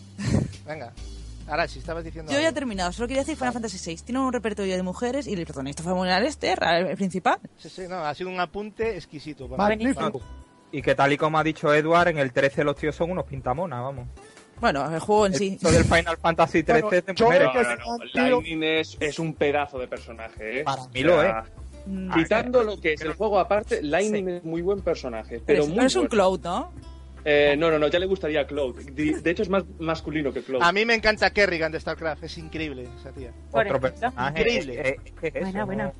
Venga. 0.65 0.93
Ahora, 1.47 1.67
si 1.67 1.79
estabas 1.79 2.03
diciendo. 2.03 2.31
Yo 2.31 2.39
ya 2.41 2.49
he 2.49 2.53
terminado, 2.53 2.91
solo 2.91 3.07
quería 3.07 3.21
decir 3.21 3.37
Final 3.37 3.53
Fantasy 3.53 3.77
VI. 3.95 4.01
Tiene 4.03 4.19
un 4.19 4.33
repertorio 4.33 4.75
de 4.75 4.83
mujeres 4.83 5.27
y 5.27 5.33
el 5.33 5.45
protagonista 5.45 5.81
femenino 5.81 6.17
es 6.17 6.37
Terra, 6.37 6.77
el 6.79 6.97
principal. 6.97 7.39
Sí, 7.57 7.69
sí, 7.69 7.83
no, 7.87 8.03
ha 8.05 8.13
sido 8.13 8.29
un 8.29 8.39
apunte 8.39 8.95
exquisito. 8.95 9.47
Magnífico. 9.47 10.21
Y 10.71 10.81
que 10.81 10.93
tal 10.95 11.13
y 11.13 11.17
como 11.17 11.39
ha 11.39 11.43
dicho 11.45 11.73
Edward, 11.73 12.09
en 12.09 12.17
el 12.17 12.33
13 12.33 12.65
los 12.65 12.75
tíos 12.75 12.95
son 12.95 13.11
unos 13.11 13.25
pintamonas, 13.25 13.81
vamos. 13.81 14.07
Bueno, 14.59 14.91
el 14.93 14.99
juego 14.99 15.25
en 15.27 15.33
sí. 15.35 15.47
Esto 15.61 15.71
del 15.71 15.83
Final 15.83 16.17
Fantasy 16.17 16.63
13 16.63 16.81
Bueno, 16.81 16.97
es 16.97 17.05
de 17.05 17.13
yo 17.15 17.25
mujeres. 17.25 17.49
que 17.53 17.63
No, 17.63 17.75
no, 17.77 17.97
no. 17.97 18.05
Lightning 18.13 18.63
es, 18.63 18.97
es 18.99 19.19
un 19.19 19.33
pedazo 19.33 19.77
de 19.79 19.87
personaje, 19.87 20.61
¿eh? 20.61 20.63
Para 20.63 20.87
mí 20.87 21.01
lo 21.03 21.21
es. 21.21 21.33
Mm, 21.85 22.11
Quitando 22.13 22.63
lo 22.63 22.79
que 22.81 22.93
es 22.93 23.01
el 23.01 23.13
juego 23.13 23.39
aparte, 23.39 23.81
Lightning 23.83 24.27
es 24.29 24.43
muy 24.43 24.61
buen 24.61 24.81
personaje, 24.81 25.39
pero 25.39 25.45
Pero 25.45 25.61
es, 25.63 25.67
muy 25.69 25.75
pero 25.77 25.87
es 25.87 25.95
un 25.95 26.01
bueno. 26.01 26.09
Cloud, 26.09 26.39
¿no? 26.43 26.71
Eh, 27.29 27.55
no, 27.57 27.69
no, 27.69 27.77
no, 27.79 27.87
ya 27.87 27.99
le 27.99 28.05
gustaría 28.07 28.45
Cloud. 28.47 28.75
De, 28.91 29.19
de 29.21 29.31
hecho, 29.31 29.43
es 29.43 29.49
más 29.49 29.63
masculino 29.79 30.31
que 30.33 30.41
Cloud. 30.43 30.61
A 30.63 30.71
mí 30.71 30.85
me 30.85 30.95
encanta 30.95 31.29
Kerrigan 31.29 31.71
de 31.71 31.79
StarCraft, 31.79 32.23
es 32.23 32.37
increíble 32.37 32.87
esa 32.99 33.11
tía. 33.11 33.31
Otro 33.51 33.79
personaje. 33.79 34.39
Increíble. 34.39 34.97
Eso, 35.21 35.65
Buena. 35.65 35.91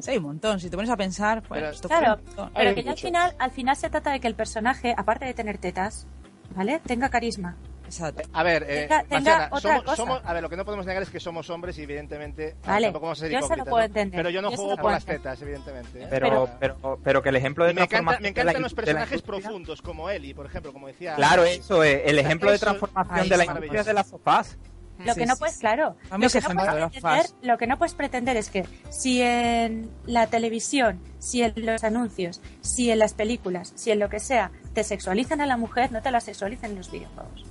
Sí, 0.00 0.10
hay 0.10 0.16
un 0.18 0.24
montón. 0.24 0.58
Si 0.60 0.68
te 0.70 0.76
pones 0.76 0.90
a 0.90 0.96
pensar, 0.96 1.42
pues 1.42 1.60
Pero- 1.60 1.72
esto 1.72 1.88
Claro, 1.88 2.20
pero 2.54 2.74
que 2.74 2.82
ya 2.82 2.90
al 2.92 2.98
final, 2.98 3.34
al 3.38 3.50
final 3.52 3.76
se 3.76 3.88
trata 3.90 4.10
de 4.12 4.18
que 4.20 4.26
el 4.26 4.34
personaje, 4.34 4.92
aparte 4.96 5.24
de 5.24 5.34
tener 5.34 5.58
tetas, 5.58 6.06
¿vale? 6.54 6.80
Tenga 6.86 7.08
carisma. 7.08 7.56
Exacto. 7.86 8.22
A 8.32 8.42
ver, 8.42 8.62
eh, 8.66 8.86
Tenga- 8.88 9.02
tenga 9.02 9.10
Marciana, 9.10 9.46
otra 9.52 9.60
somos, 9.60 9.82
cosa. 9.84 9.96
somos- 9.96 10.20
a 10.24 10.32
ver, 10.32 10.42
lo 10.42 10.48
que 10.48 10.56
no 10.56 10.64
podemos 10.64 10.86
negar 10.86 11.02
es 11.02 11.10
que 11.10 11.20
somos 11.20 11.50
hombres 11.50 11.76
y 11.78 11.82
evidentemente 11.82 12.56
ah, 12.64 12.72
Vale, 12.72 12.86
tampoco 12.86 13.04
vamos 13.06 13.18
a 13.18 13.20
ser 13.26 13.30
yo 13.32 13.46
se 13.46 13.56
lo 13.56 13.64
puedo 13.64 13.76
¿no? 13.78 13.84
entender, 13.84 14.18
Pero 14.18 14.30
yo 14.30 14.40
no 14.42 14.50
yo 14.50 14.56
juego 14.56 14.76
puedo 14.76 14.94
las 14.94 15.04
tetas, 15.04 15.40
evidentemente. 15.42 16.02
¿eh? 16.02 16.06
Pero, 16.08 16.48
pero, 16.58 16.98
pero, 17.04 17.22
que 17.22 17.28
el 17.28 17.36
ejemplo 17.36 17.64
de 17.66 17.72
Y 17.72 17.74
me, 17.74 17.82
encanta, 17.82 17.90
transformación 17.96 18.22
me 18.22 18.28
de 18.30 18.34
la 18.36 18.40
encantan 18.42 18.62
los 18.62 18.74
personajes 18.74 19.22
profundos 19.22 19.82
como 19.82 20.08
Eli, 20.08 20.32
por 20.32 20.46
ejemplo, 20.46 20.72
como 20.72 20.86
decía. 20.86 21.14
Claro, 21.14 21.44
eso 21.44 21.84
es. 21.84 22.00
El 22.06 22.18
ejemplo 22.18 22.50
de 22.50 22.58
transformación 22.58 23.28
de 23.28 23.36
la 23.36 23.44
industria 23.44 23.84
de 23.84 23.92
las 23.92 24.08
sofás. 24.08 24.56
Lo 24.98 25.12
Sí, 25.12 25.20
que 25.20 25.26
no 25.26 25.36
puedes, 25.36 25.58
claro, 25.58 25.96
que, 26.08 26.08
no 26.12 26.18
puedes 26.20 26.32
pretender, 26.44 27.26
lo 27.42 27.58
que 27.58 27.66
no 27.66 27.78
puedes 27.78 27.94
pretender 27.94 28.36
es 28.36 28.48
que 28.48 28.64
si 28.90 29.20
en 29.22 29.90
la 30.06 30.28
televisión, 30.28 31.00
si 31.18 31.42
en 31.42 31.52
los 31.66 31.82
anuncios, 31.82 32.40
si 32.60 32.92
en 32.92 33.00
las 33.00 33.12
películas, 33.12 33.72
si 33.74 33.90
en 33.90 33.98
lo 33.98 34.08
que 34.08 34.20
sea, 34.20 34.52
te 34.74 34.84
sexualizan 34.84 35.40
a 35.40 35.46
la 35.46 35.56
mujer, 35.56 35.92
no 35.92 36.02
te 36.02 36.10
la 36.10 36.20
sexualicen 36.20 36.72
en 36.72 36.76
los 36.76 36.90
videojuegos. 36.90 37.44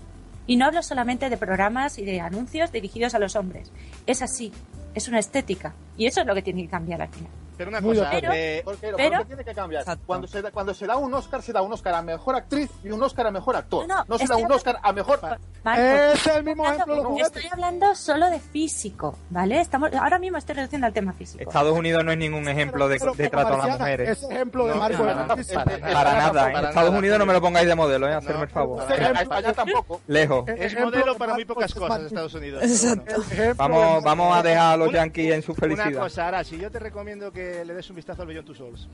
Y 0.45 0.57
no 0.57 0.65
hablo 0.65 0.83
solamente 0.83 1.29
de 1.29 1.37
programas 1.37 1.97
y 1.97 2.05
de 2.05 2.19
anuncios 2.19 2.71
dirigidos 2.71 3.15
a 3.15 3.19
los 3.19 3.35
hombres. 3.35 3.71
Es 4.05 4.21
así. 4.21 4.51
es 4.93 5.07
una 5.07 5.19
estética. 5.19 5.73
Y 5.97 6.05
eso 6.05 6.21
es 6.21 6.27
lo 6.27 6.35
que 6.35 6.41
tiene 6.41 6.63
que 6.63 6.69
cambiar 6.69 7.01
al 7.01 7.09
final. 7.09 7.31
Pero 7.57 7.69
una 7.69 7.81
Muy 7.81 7.95
cosa, 7.97 8.09
de 8.09 8.17
acuerdo. 8.17 8.35
eh, 8.35 8.61
¿Por 8.63 8.77
qué? 8.77 8.87
¿Por 8.87 8.95
Pero- 8.97 9.25
tiene 9.25 9.43
que 9.43 9.53
cambiar? 9.53 9.81
Exacto. 9.81 10.03
Cuando 10.05 10.27
se, 10.27 10.41
da, 10.41 10.51
cuando 10.51 10.73
se 10.73 10.85
da 10.87 10.97
un 10.97 11.13
Oscar, 11.13 11.41
se 11.41 11.53
da 11.53 11.61
un 11.61 11.71
Oscar 11.73 11.93
a 11.95 12.01
mejor 12.01 12.35
actriz 12.35 12.69
y 12.83 12.89
un 12.89 13.01
Oscar 13.03 13.27
a 13.27 13.31
mejor 13.31 13.55
actor. 13.55 13.87
No, 13.87 13.95
No, 13.97 14.05
no, 14.07 14.17
se 14.17 14.27
da 14.27 14.37
un 14.37 14.51
Oscar 14.51 14.79
a 14.81 14.91
mejor. 14.93 15.19
Marcos, 15.63 16.19
Es 16.19 16.27
el 16.27 16.43
mismo 16.43 16.65
ejemplo 16.65 16.95
de 16.95 17.03
los 17.03 17.19
estoy 17.21 17.43
hablando 17.51 17.95
solo 17.95 18.29
de 18.29 18.39
físico, 18.39 19.17
¿vale? 19.29 19.61
Estamos, 19.61 19.93
ahora 19.93 20.19
mismo 20.19 20.37
estoy 20.37 20.55
reduciendo 20.55 20.87
al 20.87 20.93
tema 20.93 21.13
físico. 21.13 21.41
Estados 21.43 21.77
Unidos 21.77 22.03
no 22.03 22.11
es 22.11 22.17
ningún 22.17 22.47
ejemplo 22.49 22.87
de, 22.87 22.99
Pero 22.99 23.13
de 23.13 23.29
trato 23.29 23.53
a 23.61 23.67
las 23.67 23.79
mujeres. 23.79 24.09
Ese 24.09 24.33
ejemplo 24.33 24.65
de 24.67 24.73
No, 24.73 24.79
para 24.79 24.97
nada, 25.15 25.35
es- 25.39 25.47
para 25.53 25.73
es- 25.75 25.81
nada. 25.81 25.93
Para 25.93 26.13
nada, 26.13 26.47
en 26.47 26.53
para 26.53 26.69
Estados 26.69 26.89
nada, 26.89 26.99
Unidos 26.99 27.19
no 27.19 27.25
me 27.25 27.33
lo 27.33 27.41
pongáis 27.41 27.67
de 27.67 27.75
modelo, 27.75 28.09
¿eh? 28.09 28.13
Hacerme 28.13 28.43
el 28.43 28.49
favor. 28.49 28.85
para 28.87 29.07
A 29.19 29.21
España 29.21 29.53
tampoco. 29.53 30.01
Lejos. 30.07 30.47
Es 30.49 30.59
ejemplo 30.73 30.85
modelo 30.91 31.13
de 31.13 31.19
para 31.19 31.33
muy 31.33 31.45
pocas 31.45 31.69
es 31.71 31.75
cosas. 31.75 32.01
Estados 32.03 32.33
Unidos. 32.33 32.63
Exacto. 32.63 33.23
pero 33.29 33.55
Vamos, 33.55 34.03
vamos 34.03 34.35
a 34.37 34.43
dejar 34.43 34.73
a 34.73 34.77
los 34.77 34.89
Una- 34.89 34.97
yankees 34.99 35.33
en 35.33 35.41
su 35.43 35.51
Una 35.53 35.59
felicidad. 35.61 36.01
cosa, 36.01 36.25
ahora, 36.25 36.43
si 36.43 36.57
yo 36.57 36.69
te 36.71 36.79
recomiendo 36.79 37.31
que 37.31 37.42
le 37.65 37.73
des 37.73 37.89
un 37.89 37.95
vistazo 37.95 38.21
al 38.21 38.27
Beyond 38.27 38.45
Two 38.45 38.55
Souls. 38.55 38.87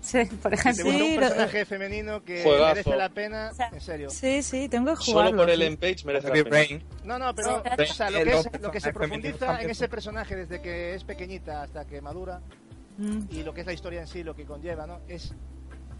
Sí, 0.00 0.24
por 0.42 0.54
ejemplo. 0.54 0.84
Sí, 0.84 0.88
un 0.90 1.14
lo- 1.14 1.20
personaje 1.20 1.64
femenino 1.66 2.24
que 2.24 2.42
Juegazo. 2.42 2.66
merece 2.74 2.96
la 2.96 3.08
pena, 3.10 3.50
O 3.52 3.54
sea, 3.54 3.68
en 3.68 3.80
serio. 3.80 4.10
Sí, 4.10 4.42
sí, 4.42 4.68
tengo 4.68 4.94
que 4.96 5.02
Solo 5.04 5.18
jugarlo. 5.18 5.36
por 5.42 5.50
el 5.50 5.60
sí. 5.60 5.66
Empage 5.66 6.04
merece 6.06 6.28
la 6.28 6.34
pena. 6.34 6.50
Rain. 6.50 6.82
No, 7.04 7.18
no, 7.18 7.34
pero 7.34 7.62
Sí, 7.78 7.82
o 7.90 7.94
sea, 7.94 8.10
lo, 8.10 8.24
que 8.24 8.30
es, 8.32 8.48
lo 8.62 8.70
que 8.70 8.80
se 8.80 8.92
profundiza 8.92 9.60
en 9.62 9.70
ese 9.70 9.88
personaje 9.88 10.36
desde 10.36 10.62
que 10.62 10.94
es 10.94 11.04
pequeñita 11.04 11.62
hasta 11.62 11.86
que 11.86 12.00
madura 12.00 12.40
Mm. 12.98 13.26
y 13.30 13.42
lo 13.44 13.54
que 13.54 13.60
es 13.62 13.66
la 13.66 13.72
historia 13.72 14.00
en 14.00 14.06
sí, 14.06 14.22
lo 14.22 14.34
que 14.34 14.44
conlleva, 14.44 14.86
¿no? 14.86 15.00
Es 15.08 15.32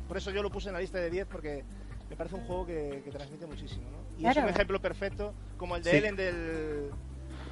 por 0.09 0.17
eso 0.19 0.31
yo 0.31 0.43
lo 0.43 0.51
puse 0.51 0.69
en 0.69 0.75
la 0.75 0.81
lista 0.81 0.99
de 0.99 1.09
10 1.09 1.27
porque 1.27 1.65
me 2.11 2.17
parece 2.17 2.35
un 2.37 2.45
juego 2.47 2.67
que, 2.67 3.01
que 3.05 3.11
transmite 3.11 3.47
muchísimo, 3.47 3.89
¿no? 3.91 3.99
Y 4.19 4.27
es 4.27 4.33
Claro. 4.33 4.49
un 4.49 4.55
ejemplo 4.55 4.81
perfecto 4.83 5.33
como 5.57 5.77
el 5.77 5.83
de 5.83 5.91
Sí. 5.93 5.97
Ellen 5.99 6.17
del 6.17 6.91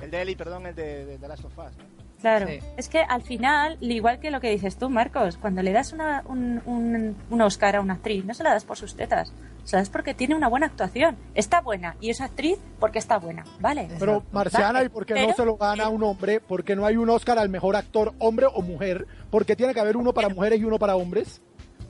el 0.03 0.11
de 0.11 0.23
Ellie, 0.23 0.37
perdón, 0.37 0.67
el 0.67 0.75
de, 0.75 1.05
de 1.07 1.19
The 1.19 1.29
Last 1.29 1.45
of 1.45 1.57
Us, 1.59 1.77
¿no? 1.77 1.85
Claro, 2.21 2.47
Sí. 2.49 2.59
es 2.77 2.89
que 2.89 3.01
al 3.01 3.23
final, 3.23 3.79
igual 3.81 4.19
que 4.19 4.31
lo 4.31 4.41
que 4.41 4.51
dices 4.51 4.77
tú, 4.77 4.91
Marcos, 4.91 5.37
cuando 5.37 5.63
le 5.63 5.73
das 5.73 5.93
una, 5.93 6.23
un, 6.27 6.61
un, 6.67 7.17
un 7.31 7.41
Oscar 7.41 7.77
a 7.77 7.81
una 7.81 7.95
actriz, 7.95 8.25
no 8.25 8.35
se 8.35 8.43
la 8.43 8.51
das 8.51 8.65
por 8.65 8.77
sus 8.77 8.97
tetas, 8.97 9.33
se 9.65 9.77
la 9.77 9.83
das 9.83 9.89
porque 9.91 10.15
tiene 10.15 10.35
una 10.35 10.49
buena 10.49 10.67
actuación. 10.67 11.17
Está 11.35 11.61
buena 11.61 11.95
y 12.01 12.11
es 12.11 12.21
actriz 12.21 12.59
porque 12.81 12.99
está 12.99 13.19
buena, 13.19 13.45
¿vale? 13.61 13.89
Pero 13.99 14.25
Marciana, 14.33 14.83
¿y 14.83 14.89
por 14.89 15.07
qué 15.07 15.15
no 15.27 15.33
se 15.33 15.45
lo 15.45 15.57
gana 15.57 15.89
un 15.89 16.03
hombre? 16.03 16.41
¿Por 16.41 16.65
qué 16.65 16.75
no 16.75 16.87
hay 16.87 16.97
un 16.97 17.09
Oscar 17.11 17.39
al 17.39 17.49
mejor 17.51 17.77
actor, 17.77 18.13
hombre 18.19 18.47
o 18.53 18.63
mujer? 18.63 19.07
¿Por 19.31 19.47
qué 19.47 19.55
tiene 19.55 19.73
que 19.75 19.81
haber 19.81 19.97
uno 19.97 20.13
para 20.13 20.29
mujeres 20.29 20.59
y 20.61 20.65
uno 20.65 20.79
para 20.79 20.97
hombres? 20.97 21.41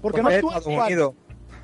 Porque 0.02 0.18
no 0.22 0.28
Porque 0.28 0.36
Estados 0.46 0.66
igual. 0.66 1.14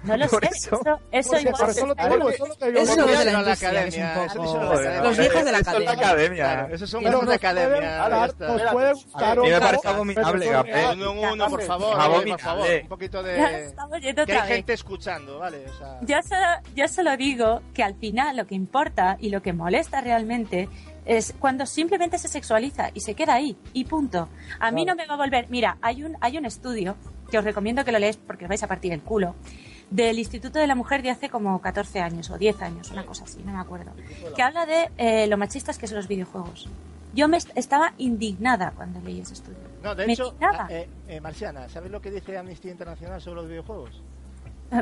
No 0.05 0.17
lo 0.17 0.29
sé, 0.29 0.37
eso, 0.53 0.81
eso. 0.83 1.01
eso, 1.11 1.41
igual. 1.41 1.71
eso 1.71 1.87
lo 1.87 1.95
eso 1.95 2.45
es 2.45 2.49
lo 2.49 2.57
que 2.57 2.73
yo 2.73 2.81
Eso 2.81 3.07
es 3.09 3.25
de 3.25 3.33
la 3.33 3.41
un 3.41 3.49
academia. 3.49 5.03
Los 5.03 5.17
viejos 5.19 5.45
de 5.45 5.53
la 5.53 5.59
academia. 5.59 6.69
esos 6.71 6.91
son 6.91 7.05
de 7.05 7.35
academia. 7.35 8.35
puede 8.73 8.89
ya 8.89 8.93
gustar, 8.93 9.37
nos 9.37 9.43
puede 9.43 9.43
mí 9.43 9.51
me 9.51 9.61
parece 9.61 9.89
abominable. 9.89 10.51
Uno 10.93 11.13
en 11.13 11.33
uno, 11.33 11.49
por 11.49 11.63
favor, 11.63 11.99
oye, 11.99 12.31
por 12.31 12.41
favor, 12.41 12.67
un 12.83 12.89
poquito 12.89 13.23
de... 13.23 13.73
Que 14.27 14.33
hay 14.33 14.49
gente 14.49 14.73
escuchando, 14.73 15.39
¿vale? 15.39 15.65
Yo 16.75 16.89
solo 16.89 17.17
digo 17.17 17.63
que 17.73 17.83
al 17.83 17.95
final 17.95 18.37
lo 18.37 18.47
que 18.47 18.55
importa 18.55 19.17
y 19.21 19.31
lo 19.31 19.43
que 19.43 19.53
molesta 19.53 20.01
realmente 20.01 20.69
es 21.05 21.35
cuando 21.39 21.67
simplemente 21.67 22.19
se 22.19 22.29
sexualiza 22.29 22.91
y 22.95 23.01
se 23.01 23.15
queda 23.15 23.35
ahí 23.35 23.57
y 23.73 23.85
punto. 23.85 24.29
A 24.59 24.71
mí 24.71 24.85
no 24.85 24.95
me 24.95 25.07
va 25.07 25.15
a 25.15 25.17
volver. 25.19 25.47
Mira, 25.51 25.77
hay 25.83 26.03
un, 26.03 26.17
hay 26.21 26.39
un 26.39 26.47
estudio 26.47 26.97
que 27.31 27.39
os 27.39 27.45
recomiendo 27.45 27.85
que 27.85 27.93
lo 27.93 27.99
leáis 27.99 28.17
porque 28.17 28.45
os 28.45 28.49
vais 28.49 28.63
a 28.63 28.69
partir 28.69 28.93
el 28.93 29.03
culo 29.03 29.35
del 29.91 30.19
Instituto 30.19 30.59
de 30.59 30.67
la 30.67 30.75
Mujer 30.75 31.03
de 31.03 31.11
hace 31.11 31.29
como 31.29 31.61
14 31.61 32.01
años 32.01 32.31
o 32.31 32.39
10 32.39 32.63
años, 32.63 32.91
una 32.91 33.05
cosa 33.07 33.25
así, 33.25 33.43
no 33.45 33.53
me 33.53 33.61
acuerdo, 33.61 33.93
que 34.35 34.43
habla 34.43 34.67
de 34.67 34.91
eh, 34.99 35.27
lo 35.27 35.37
machistas 35.37 35.79
que 35.79 35.87
son 35.87 35.97
los 35.97 36.09
videojuegos. 36.09 36.69
Yo 37.15 37.29
me 37.29 37.37
est- 37.37 37.51
estaba 37.55 37.93
indignada 37.99 38.73
cuando 38.75 39.01
leí 39.01 39.21
ese 39.21 39.35
estudio. 39.35 39.59
no, 39.83 39.95
de 39.95 40.07
me 40.07 40.15
hecho, 40.15 40.35
eh, 40.69 40.89
eh, 41.09 41.21
Marciana, 41.21 41.69
¿sabes 41.69 41.91
lo 41.93 42.01
que 42.01 42.11
dice 42.11 42.37
Amnistía 42.37 42.73
Internacional 42.73 43.21
sobre 43.21 43.37
los 43.43 43.49
videojuegos? 43.49 44.03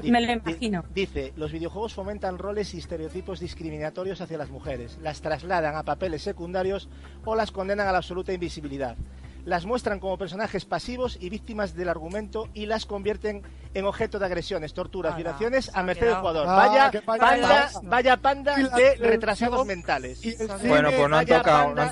me 0.05 0.21
lo 0.23 0.33
imagino. 0.33 0.85
Dice, 0.95 1.35
los 1.37 1.53
videojuegos 1.53 1.93
fomentan 1.93 2.39
roles 2.39 2.73
y 2.73 2.79
estereotipos 2.79 3.41
discriminatorios 3.41 4.23
hacia 4.23 4.39
las 4.39 4.49
mujeres, 4.49 4.97
las 5.03 5.21
trasladan 5.21 5.77
a 5.77 5.83
papeles 5.83 6.23
secundarios 6.23 6.89
o 7.27 7.35
las 7.35 7.51
condenan 7.51 7.89
a 7.89 7.93
la 7.93 7.99
absoluta 7.99 8.33
invisibilidad. 8.33 8.97
Las 9.45 9.67
muestran 9.67 9.99
como 9.99 10.17
personajes 10.19 10.65
pasivos 10.65 11.19
y 11.21 11.29
víctimas 11.29 11.75
del 11.75 11.89
argumento 11.89 12.49
y 12.55 12.67
las 12.67 12.87
convierten 12.87 13.43
en 13.75 13.85
objeto 13.87 14.19
de 14.19 14.27
agresiones, 14.27 14.73
torturas, 14.73 15.17
violaciones 15.17 15.71
a 15.75 15.83
merced 15.83 16.07
del 16.07 16.15
jugador. 16.17 16.47
Ah, 16.49 16.55
vaya, 16.55 17.03
panda, 17.05 17.71
vaya 17.83 18.17
panda 18.19 18.57
de 18.57 18.95
retrasados 18.97 19.67
mentales. 19.67 20.21
Bueno, 20.67 20.91
pues 20.97 21.09
no 21.09 21.17
han 21.17 21.27
tocado, 21.27 21.75
no 21.75 21.83
han. 21.83 21.91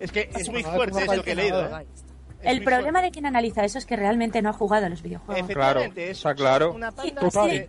Es 0.00 0.12
que 0.12 0.30
es 0.34 0.48
muy 0.50 0.62
fuerte 0.62 1.04
esto 1.04 1.22
que 1.22 1.32
he 1.32 1.36
leído. 1.36 1.64
¿eh? 1.78 1.86
Es 2.40 2.52
El 2.52 2.62
problema 2.62 3.00
fuerte. 3.00 3.06
de 3.06 3.10
quien 3.10 3.26
analiza 3.26 3.64
eso 3.64 3.78
es 3.78 3.86
que 3.86 3.96
realmente 3.96 4.40
no 4.42 4.50
ha 4.50 4.52
jugado 4.52 4.86
a 4.86 4.88
los 4.88 5.02
videojuegos. 5.02 5.42
Efectivamente, 5.42 5.94
Claro, 5.94 6.10
es 6.10 6.16
está 6.18 6.34
claro. 6.34 6.72
una 6.72 6.92
panda 6.92 7.30
Sí, 7.30 7.38
así 7.38 7.68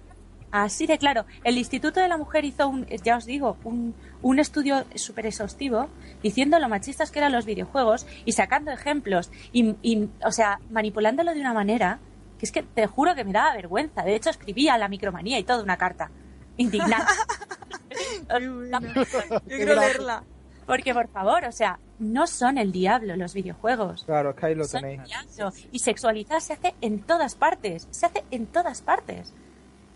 así 0.51 0.87
de 0.87 0.97
claro. 0.97 1.25
El 1.43 1.57
Instituto 1.57 1.99
de 1.99 2.07
la 2.07 2.17
Mujer 2.17 2.45
hizo, 2.45 2.67
un, 2.67 2.85
ya 2.85 3.17
os 3.17 3.25
digo, 3.25 3.57
un, 3.63 3.95
un 4.21 4.39
estudio 4.39 4.85
súper 4.95 5.25
exhaustivo 5.27 5.89
diciendo 6.21 6.59
lo 6.59 6.67
machistas 6.69 7.11
que 7.11 7.19
eran 7.19 7.31
los 7.31 7.45
videojuegos 7.45 8.05
y 8.25 8.33
sacando 8.33 8.71
ejemplos 8.71 9.31
y, 9.53 9.75
y, 9.81 10.09
o 10.25 10.31
sea, 10.31 10.59
manipulándolo 10.69 11.33
de 11.33 11.39
una 11.39 11.53
manera 11.53 11.99
que 12.37 12.45
es 12.45 12.51
que 12.51 12.63
te 12.63 12.87
juro 12.87 13.15
que 13.15 13.23
me 13.25 13.33
daba 13.33 13.53
vergüenza. 13.53 14.03
De 14.03 14.15
hecho, 14.15 14.29
escribía 14.29 14.77
la 14.77 14.87
micromanía 14.87 15.37
y 15.39 15.43
toda 15.43 15.61
una 15.61 15.77
carta. 15.77 16.09
Indignada. 16.57 17.05
Yo 18.39 19.39
quiero 19.47 19.75
leerla. 19.75 20.23
Porque, 20.65 20.93
por 20.93 21.07
favor, 21.09 21.45
o 21.45 21.51
sea, 21.51 21.79
no 21.97 22.27
son 22.27 22.57
el 22.57 22.71
diablo 22.71 23.15
los 23.15 23.33
videojuegos. 23.33 24.03
Claro, 24.05 24.29
es 24.31 24.35
que 24.35 24.45
ahí 24.45 24.55
lo 24.55 24.65
Son 24.65 24.81
tenéis. 24.81 25.01
el 25.01 25.07
diablo. 25.07 25.51
Y 25.71 25.79
sexualizar 25.79 26.41
se 26.41 26.53
hace 26.53 26.75
en 26.81 27.01
todas 27.01 27.35
partes. 27.35 27.87
Se 27.91 28.05
hace 28.05 28.23
en 28.31 28.45
todas 28.45 28.81
partes. 28.81 29.33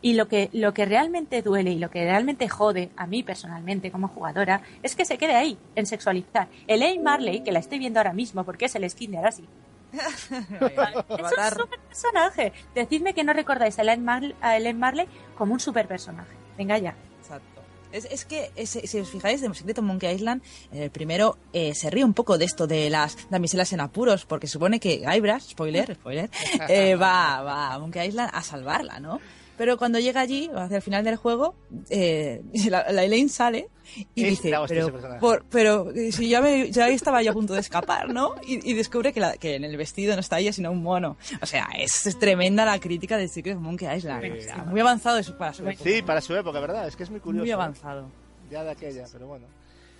Y 0.03 0.13
lo 0.13 0.27
que, 0.27 0.49
lo 0.53 0.73
que 0.75 0.85
realmente 0.85 1.41
duele 1.41 1.71
y 1.71 1.79
lo 1.79 1.89
que 1.89 2.03
realmente 2.03 2.47
jode 2.49 2.91
a 2.95 3.07
mí 3.07 3.23
personalmente 3.23 3.89
como 3.89 4.07
jugadora 4.09 4.61
es 4.83 4.95
que 4.95 5.05
se 5.05 5.17
quede 5.17 5.33
ahí, 5.33 5.57
en 5.75 5.85
sexualizar. 5.87 6.47
Elaine 6.67 7.01
Marley, 7.01 7.41
que 7.41 7.51
la 7.51 7.59
estoy 7.59 7.79
viendo 7.79 7.99
ahora 7.99 8.13
mismo 8.13 8.43
porque 8.43 8.65
es 8.65 8.75
el 8.75 8.87
skin 8.89 9.11
de 9.11 9.17
Arasi, 9.17 9.45
es 9.93 10.31
un 10.31 11.59
super 11.61 11.79
personaje. 11.87 12.53
Decidme 12.75 13.13
que 13.13 13.23
no 13.23 13.33
recordáis 13.33 13.77
a 13.79 13.81
Elaine, 13.83 14.03
Marley, 14.03 14.35
a 14.41 14.57
Elaine 14.57 14.77
Marley 14.79 15.07
como 15.37 15.53
un 15.53 15.59
super 15.59 15.87
personaje. 15.87 16.31
Venga 16.57 16.77
ya. 16.77 16.95
Exacto. 17.21 17.61
Es, 17.91 18.05
es 18.05 18.25
que, 18.25 18.51
es- 18.55 18.71
si 18.71 18.99
os 18.99 19.09
fijáis, 19.09 19.39
de 19.41 19.53
Secreto 19.53 19.81
Monkey 19.83 20.13
Island, 20.15 20.41
en 20.71 20.81
el 20.81 20.89
primero 20.89 21.37
eh, 21.53 21.75
se 21.75 21.89
ríe 21.89 22.03
un 22.03 22.13
poco 22.15 22.37
de 22.37 22.45
esto 22.45 22.65
de 22.67 22.89
las 22.89 23.29
damiselas 23.29 23.71
en 23.73 23.81
apuros, 23.81 24.25
porque 24.25 24.47
supone 24.47 24.79
que 24.79 24.97
Guybrush, 24.97 25.51
spoiler, 25.51 25.95
spoiler, 25.95 26.29
eh, 26.69 26.95
va, 26.95 27.41
va 27.41 27.73
a 27.73 27.79
Monkey 27.79 28.07
Island 28.07 28.31
a 28.33 28.41
salvarla, 28.41 28.99
¿no? 28.99 29.19
Pero 29.57 29.77
cuando 29.77 29.99
llega 29.99 30.19
allí, 30.21 30.49
hacia 30.55 30.77
el 30.77 30.81
final 30.81 31.03
del 31.03 31.15
juego, 31.15 31.53
eh, 31.89 32.41
la, 32.69 32.91
la 32.91 33.03
Elaine 33.03 33.29
sale 33.29 33.69
y 34.15 34.23
Es 34.23 34.41
dice, 34.41 34.51
pero, 34.67 35.19
por- 35.19 35.45
pero 35.45 35.91
eh, 35.91 36.11
si 36.11 36.27
ya, 36.29 36.41
me, 36.41 36.71
ya 36.71 36.87
estaba 36.89 37.21
yo 37.21 37.31
a 37.31 37.33
punto 37.33 37.53
de 37.53 37.59
escapar, 37.59 38.09
¿no? 38.11 38.33
Y, 38.47 38.67
y 38.71 38.73
descubre 38.73 39.13
que, 39.13 39.19
la- 39.19 39.37
que 39.37 39.55
en 39.55 39.63
el 39.63 39.77
vestido 39.77 40.15
no 40.15 40.21
está 40.21 40.39
ella, 40.39 40.51
sino 40.53 40.71
un 40.71 40.81
mono. 40.81 41.17
O 41.41 41.45
sea, 41.45 41.67
es, 41.77 42.05
es 42.07 42.17
tremenda 42.17 42.65
la 42.65 42.79
crítica 42.79 43.17
de 43.17 43.27
Secret 43.27 43.57
Monkey 43.57 43.87
Island. 43.95 44.37
O 44.39 44.41
sea, 44.41 44.57
muy 44.63 44.79
avanzado 44.79 45.19
eso 45.19 45.37
para 45.37 45.53
su 45.53 45.67
época. 45.67 45.83
Sí, 45.83 46.01
para 46.01 46.21
su 46.21 46.35
época, 46.35 46.59
¿verdad? 46.59 46.87
Es 46.87 46.95
que 46.95 47.03
es 47.03 47.09
muy 47.11 47.19
curioso. 47.19 47.43
Muy 47.43 47.51
¿eh? 47.51 47.53
avanzado. 47.53 48.07
Ya 48.49 48.63
de 48.63 48.71
aquella, 48.71 49.05
pero 49.11 49.27
bueno. 49.27 49.45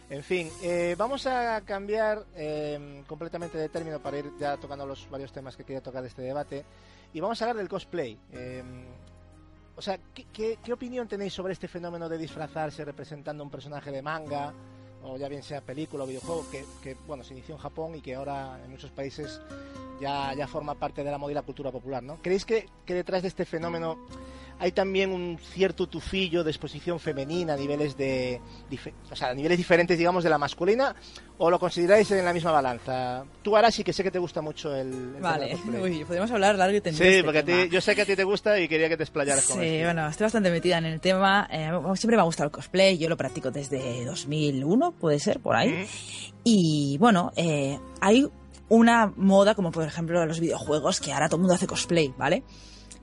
En 0.10 0.24
fin, 0.24 0.50
eh, 0.62 0.96
vamos 0.98 1.26
a 1.28 1.62
cambiar 1.62 2.24
eh, 2.36 3.04
completamente 3.08 3.58
de 3.58 3.70
término 3.70 4.00
para 4.00 4.18
ir 4.20 4.26
ya 4.40 4.58
tocando 4.58 4.86
los 4.86 5.10
varios 5.10 5.32
temas 5.32 5.56
que 5.56 5.64
quería 5.64 5.82
tocar 5.82 6.02
de 6.02 6.08
este 6.10 6.22
debate. 6.24 6.64
Y 7.14 7.20
vamos 7.20 7.42
a 7.42 7.46
hablar 7.46 7.58
del 7.58 7.70
cosplay. 7.70 8.18
Eh, 8.32 8.64
o 9.76 9.82
sea, 9.82 10.00
¿qué, 10.14 10.58
qué, 10.64 10.74
opinión 10.74 11.08
tenéis 11.08 11.34
sobre 11.34 11.54
este 11.54 11.68
fenómeno 11.68 12.08
de 12.08 12.18
disfrazarse 12.18 12.86
representando 12.86 13.44
un 13.44 13.50
personaje 13.50 13.92
de 13.92 14.02
manga? 14.02 14.54
O 15.06 15.18
ya 15.18 15.28
bien 15.28 15.44
sea 15.44 15.60
película 15.60 16.06
o 16.06 16.08
videojuego, 16.08 16.46
que, 16.50 16.64
que, 16.82 16.96
bueno, 17.06 17.24
se 17.24 17.34
inició 17.34 17.56
en 17.56 17.62
Japón 17.62 17.96
y 17.96 18.02
que 18.02 18.16
ahora 18.16 18.58
en 18.64 18.72
muchos 18.72 18.90
países 18.92 19.42
ya, 20.00 20.34
ya 20.34 20.48
forma 20.48 20.76
parte 20.76 21.04
de 21.04 21.12
la 21.12 21.18
moda 21.18 21.32
y 21.32 21.36
la 21.36 21.42
cultura 21.42 21.72
popular, 21.72 22.02
¿no? 22.02 22.22
¿Creéis 22.22 22.46
que 22.46 22.70
detrás 22.86 23.22
de 23.22 23.28
este 23.28 23.44
fenómeno 23.44 23.98
hay 24.60 24.72
también 24.72 25.12
un 25.12 25.38
cierto 25.40 25.88
tufillo 25.88 26.44
de 26.44 26.52
exposición 26.52 27.00
femenina 27.00 27.54
a 27.54 27.58
niveles 27.58 27.98
de 27.98 28.40
o 29.12 29.16
sea, 29.16 29.30
a 29.30 29.34
niveles 29.34 29.58
diferentes 29.58 29.98
digamos 29.98 30.24
de 30.24 30.30
la 30.30 30.38
masculina 30.38 30.96
o 31.38 31.50
lo 31.50 31.60
consideráis 31.60 32.10
en 32.12 32.24
la 32.24 32.32
misma 32.34 32.52
balanza 32.52 33.26
tú 33.42 33.56
ahora 33.56 33.72
sí 33.72 33.84
que 33.84 33.92
sé 33.94 34.04
que 34.04 34.12
te 34.12 34.20
gusta 34.20 34.42
mucho 34.42 34.74
el, 34.76 34.88
el 34.92 35.14
tema 35.16 35.32
Vale, 35.32 35.58
uy, 35.82 36.06
podemos 36.06 36.30
hablar 36.32 36.56
largo 36.58 36.78
y 36.78 36.82
tendido. 36.82 37.04
sí 37.04 37.10
este 37.12 37.24
porque 37.24 37.40
a 37.40 37.44
ti- 37.46 37.52
tema. 37.52 37.66
yo 37.66 37.82
sé 37.82 37.96
que 37.96 38.02
a 38.04 38.06
ti 38.06 38.16
te 38.16 38.24
gusta 38.24 38.60
y 38.60 38.68
quería 38.68 38.88
que 38.90 38.98
te 38.98 39.04
explayaras 39.04 39.46
con 39.46 39.60
Sí, 39.60 39.82
bueno, 39.84 40.08
estoy 40.08 40.26
bastante 40.26 40.52
metida 40.52 40.78
en 40.78 40.86
el 40.86 41.00
tema. 41.02 41.48
Eh, 41.52 41.70
siempre 41.96 42.16
me 42.18 42.22
ha 42.22 42.26
gustado 42.26 42.46
el 42.48 42.52
cosplay, 42.52 42.98
yo 42.98 43.10
lo 43.10 43.18
practico 43.18 43.52
desde 43.52 44.06
2001, 44.06 44.92
puede 44.94 45.20
ser, 45.20 45.40
por 45.40 45.56
ahí. 45.56 45.86
Y 46.44 46.98
bueno, 47.00 47.32
eh, 47.36 47.80
hay 48.02 48.28
una 48.70 49.12
moda, 49.16 49.56
como 49.56 49.72
por 49.72 49.84
ejemplo 49.86 50.26
los 50.26 50.40
videojuegos, 50.40 51.00
que 51.00 51.12
ahora 51.14 51.28
todo 51.28 51.38
el 51.38 51.42
mundo 51.42 51.56
hace 51.56 51.68
cosplay, 51.68 52.14
¿vale? 52.18 52.44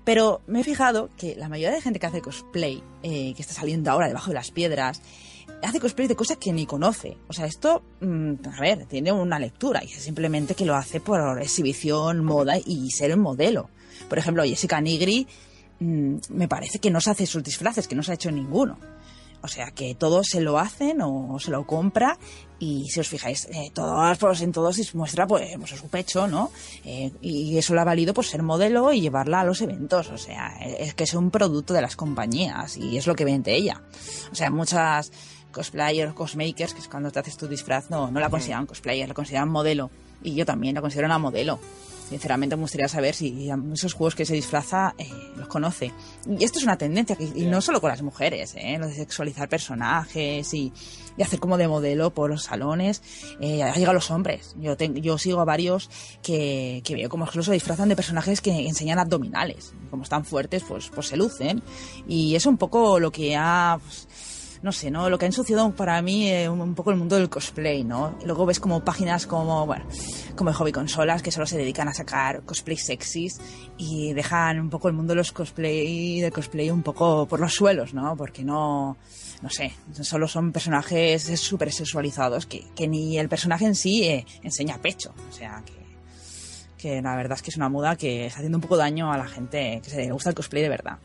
Pero 0.05 0.41
me 0.47 0.61
he 0.61 0.65
fijado 0.65 1.11
que 1.17 1.37
la 1.37 1.49
mayoría 1.49 1.75
de 1.75 1.83
gente 1.83 1.99
que 1.99 2.07
hace 2.07 2.23
cosplay, 2.23 2.83
eh, 3.03 3.35
que 3.35 3.43
está 3.43 3.55
saliendo 3.55 3.91
ahora 3.91 4.09
debajo 4.09 4.29
de 4.29 4.35
las 4.35 4.51
piedras, 4.51 5.03
hace 5.63 5.81
cosplay 5.81 6.09
de 6.09 6.17
cosas 6.17 6.39
que 6.39 6.53
ni 6.53 6.67
conoce. 6.67 7.17
O 7.29 7.33
sea, 7.33 7.47
esto, 7.47 7.83
mm, 8.01 8.35
a 8.57 8.61
ver, 8.61 8.87
tiene 8.87 9.13
una 9.13 9.39
lectura 9.39 9.83
y 9.85 9.89
es 9.89 10.03
simplemente 10.03 10.55
que 10.55 10.65
lo 10.65 10.75
hace 10.75 11.01
por 11.01 11.41
exhibición, 11.41 12.25
moda 12.25 12.57
y 12.59 12.91
ser 12.91 13.15
un 13.15 13.21
modelo. 13.21 13.69
Por 14.09 14.19
ejemplo, 14.19 14.43
Jessica 14.45 14.81
Nigri 14.81 15.27
mm, 15.81 16.17
me 16.31 16.49
parece 16.49 16.79
que 16.79 16.91
no 16.91 17.01
se 17.01 17.11
hace 17.11 17.27
sus 17.27 17.43
disfraces, 17.43 17.87
que 17.87 17.95
no 17.95 18.03
se 18.03 18.13
ha 18.13 18.15
hecho 18.15 18.31
ninguno. 18.31 18.79
O 19.43 19.49
sea 19.49 19.71
que 19.71 19.95
todos 19.95 20.27
se 20.29 20.41
lo 20.41 20.59
hacen 20.59 21.01
o 21.03 21.39
se 21.39 21.51
lo 21.51 21.67
compra 21.67 22.19
y 22.59 22.91
si 22.91 23.01
os 23.01 23.09
fijáis, 23.09 23.47
eh, 23.47 23.71
todos, 23.73 24.19
pues, 24.19 24.43
en 24.43 24.53
todos 24.53 24.77
se 24.77 24.97
muestra 24.97 25.27
pues, 25.27 25.57
pues 25.57 25.71
su 25.71 25.89
pecho, 25.89 26.27
¿no? 26.27 26.51
Eh, 26.85 27.11
y 27.23 27.57
eso 27.57 27.75
lo 27.75 27.81
ha 27.81 27.85
valido 27.85 28.13
pues 28.13 28.29
ser 28.29 28.43
modelo 28.43 28.93
y 28.93 29.01
llevarla 29.01 29.41
a 29.41 29.45
los 29.45 29.63
eventos. 29.63 30.11
O 30.11 30.19
sea, 30.19 30.59
es 30.61 30.93
que 30.93 31.05
es 31.05 31.15
un 31.15 31.31
producto 31.31 31.73
de 31.73 31.81
las 31.81 31.97
compañías 31.97 32.77
y 32.77 32.99
es 32.99 33.07
lo 33.07 33.15
que 33.15 33.25
vende 33.25 33.55
ella. 33.55 33.83
O 34.31 34.35
sea, 34.35 34.51
muchas 34.51 35.11
cosplayers, 35.53 36.13
cosmakers, 36.13 36.75
que 36.75 36.81
es 36.81 36.89
cuando 36.89 37.11
te 37.11 37.19
haces 37.19 37.39
tu 37.39 37.49
disfraz, 37.49 37.89
no, 37.89 38.11
no 38.11 38.21
la 38.21 38.29
consideran 38.29 38.67
cosplayer, 38.67 39.09
la 39.09 39.15
consideran 39.15 39.49
modelo. 39.49 39.91
Y 40.23 40.35
yo 40.35 40.45
también 40.45 40.75
la 40.75 40.83
considero 40.83 41.07
una 41.07 41.19
modelo 41.19 41.59
sinceramente 42.11 42.57
me 42.57 42.63
gustaría 42.63 42.89
saber 42.89 43.15
si 43.15 43.49
esos 43.73 43.95
juegos 43.95 44.15
que 44.15 44.27
se 44.27 44.35
disfraza 44.35 44.95
eh, 44.99 45.09
los 45.37 45.49
conoce. 45.49 45.93
Y 46.29 46.45
esto 46.45 46.59
es 46.59 46.65
una 46.65 46.77
tendencia, 46.77 47.17
que, 47.17 47.25
y 47.25 47.47
no 47.47 47.63
solo 47.63 47.81
con 47.81 47.91
las 47.91 48.03
mujeres, 48.03 48.55
eh, 48.57 48.77
lo 48.79 48.89
de 48.89 48.95
sexualizar 48.95 49.49
personajes 49.49 50.53
y, 50.53 50.73
hacer 51.21 51.39
como 51.39 51.59
de 51.59 51.69
modelo 51.69 52.15
por 52.15 52.31
los 52.31 52.45
salones, 52.45 53.03
eh, 53.41 53.63
ha 53.63 53.75
llegado 53.75 53.91
a 53.91 53.95
los 53.95 54.11
hombres. 54.11 54.55
Yo, 54.59 54.75
yo 54.79 55.19
sigo 55.19 55.41
a 55.41 55.45
varios 55.45 55.91
que, 56.23 56.81
que 56.83 56.95
veo 56.95 57.11
como 57.11 57.27
se 57.31 57.53
disfrazan 57.53 57.91
de 57.91 57.97
personajes 57.97 58.41
que 58.41 58.67
enseñan 58.67 58.99
abdominales. 58.99 59.75
Como 59.91 60.03
están 60.03 60.25
fuertes, 60.25 60.65
pues, 60.67 60.89
pues 60.89 61.09
se 61.09 61.19
lucen. 61.19 61.63
Y 62.09 62.37
es 62.37 62.47
un 62.47 62.57
poco 62.57 62.99
lo 62.99 63.13
que 63.13 63.37
ha... 63.37 63.79
Pues, 63.83 64.09
no 64.63 64.73
sé, 64.73 64.91
¿no? 64.91 65.09
Lo 65.09 65.19
que 65.19 65.25
ha 65.25 65.29
ensuciado 65.29 65.71
para 65.73 66.01
mí 66.03 66.29
eh, 66.29 66.49
un, 66.49 66.75
poco 66.75 66.91
el 66.91 66.97
mundo 66.97 67.17
del 67.17 67.31
cosplay, 67.31 67.83
¿no? 67.83 68.19
Luego 68.25 68.45
ves 68.45 68.61
como 68.61 68.85
páginas 68.85 69.27
como, 69.27 69.67
bueno, 69.67 69.87
como 70.37 70.53
Hobby 70.53 70.73
Consolas 70.73 71.23
que 71.23 71.31
solo 71.31 71.47
se 71.47 71.57
dedican 71.57 71.89
a 71.89 71.95
sacar 71.95 72.43
cosplay 72.43 72.77
sexys 72.77 73.41
y 73.79 74.13
dejan 74.13 74.61
un 74.61 74.71
poco 74.71 74.89
el 74.89 74.95
mundo 74.95 75.13
de 75.13 75.17
los 75.17 75.33
cosplay, 75.33 76.21
de 76.21 76.31
cosplay 76.31 76.71
un 76.71 76.83
poco 76.83 77.27
por 77.27 77.41
los 77.41 77.55
suelos, 77.55 77.95
¿no? 77.95 78.17
Porque 78.17 78.45
no, 78.45 78.99
no 79.41 79.51
sé, 79.51 79.73
solo 80.03 80.29
son 80.29 80.53
personajes 80.53 81.23
súper 81.41 81.73
sexualizados 81.73 82.45
que, 82.47 82.67
que, 82.77 82.87
ni 82.87 83.19
el 83.19 83.29
personaje 83.29 83.65
en 83.65 83.75
sí 83.75 84.05
eh, 84.05 84.27
enseña 84.43 84.79
pecho, 84.79 85.15
o 85.29 85.33
sea, 85.33 85.63
que 85.65 85.81
que 86.77 87.03
la 87.03 87.15
verdad 87.15 87.37
es 87.37 87.43
que 87.43 87.51
es 87.51 87.57
una 87.59 87.69
moda 87.69 87.95
que 87.95 88.25
está 88.25 88.39
haciendo 88.39 88.57
un 88.57 88.63
poco 88.63 88.79
daño 88.79 89.13
a 89.13 89.19
la 89.19 89.27
gente 89.27 89.83
que 89.85 89.91
se 89.91 89.99
le 89.99 90.13
gusta 90.13 90.31
el 90.31 90.35
cosplay 90.35 90.63
de 90.63 90.71
verdad. 90.71 90.99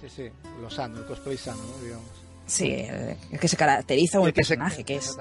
Sí, 0.00 0.08
sí, 0.08 0.28
lo 0.60 0.68
sano, 0.68 0.98
el 0.98 1.06
cosplay 1.06 1.36
sano, 1.36 1.62
¿no? 1.62 1.84
digamos. 1.84 2.21
Sí, 2.52 2.86
el 3.30 3.40
que 3.40 3.48
se 3.48 3.56
caracteriza 3.56 4.20
o 4.20 4.26
el, 4.26 4.34
personaje 4.34 4.84
que 4.84 4.96
es. 4.96 5.16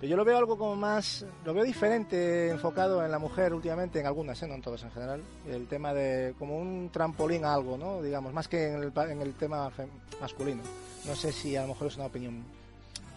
Pero 0.00 0.10
yo 0.10 0.16
lo 0.16 0.24
veo 0.24 0.38
algo 0.38 0.56
como 0.56 0.74
más, 0.74 1.26
lo 1.44 1.52
veo 1.52 1.64
diferente, 1.64 2.48
enfocado 2.48 3.04
en 3.04 3.10
la 3.10 3.18
mujer 3.18 3.52
últimamente, 3.52 4.00
en 4.00 4.06
algunas, 4.06 4.42
¿eh? 4.42 4.48
no 4.48 4.54
en 4.54 4.62
todas 4.62 4.82
en 4.82 4.90
general, 4.90 5.22
el 5.46 5.66
tema 5.66 5.92
de 5.92 6.34
como 6.38 6.56
un 6.56 6.88
trampolín 6.90 7.44
a 7.44 7.52
algo, 7.52 7.76
¿no? 7.76 8.00
Digamos, 8.00 8.32
más 8.32 8.48
que 8.48 8.68
en 8.68 8.82
el, 8.82 8.92
en 9.10 9.20
el 9.20 9.34
tema 9.34 9.70
masculino. 10.18 10.62
No 11.04 11.14
sé 11.14 11.30
si 11.30 11.56
a 11.56 11.62
lo 11.62 11.68
mejor 11.68 11.88
es 11.88 11.96
una 11.96 12.06
opinión 12.06 12.42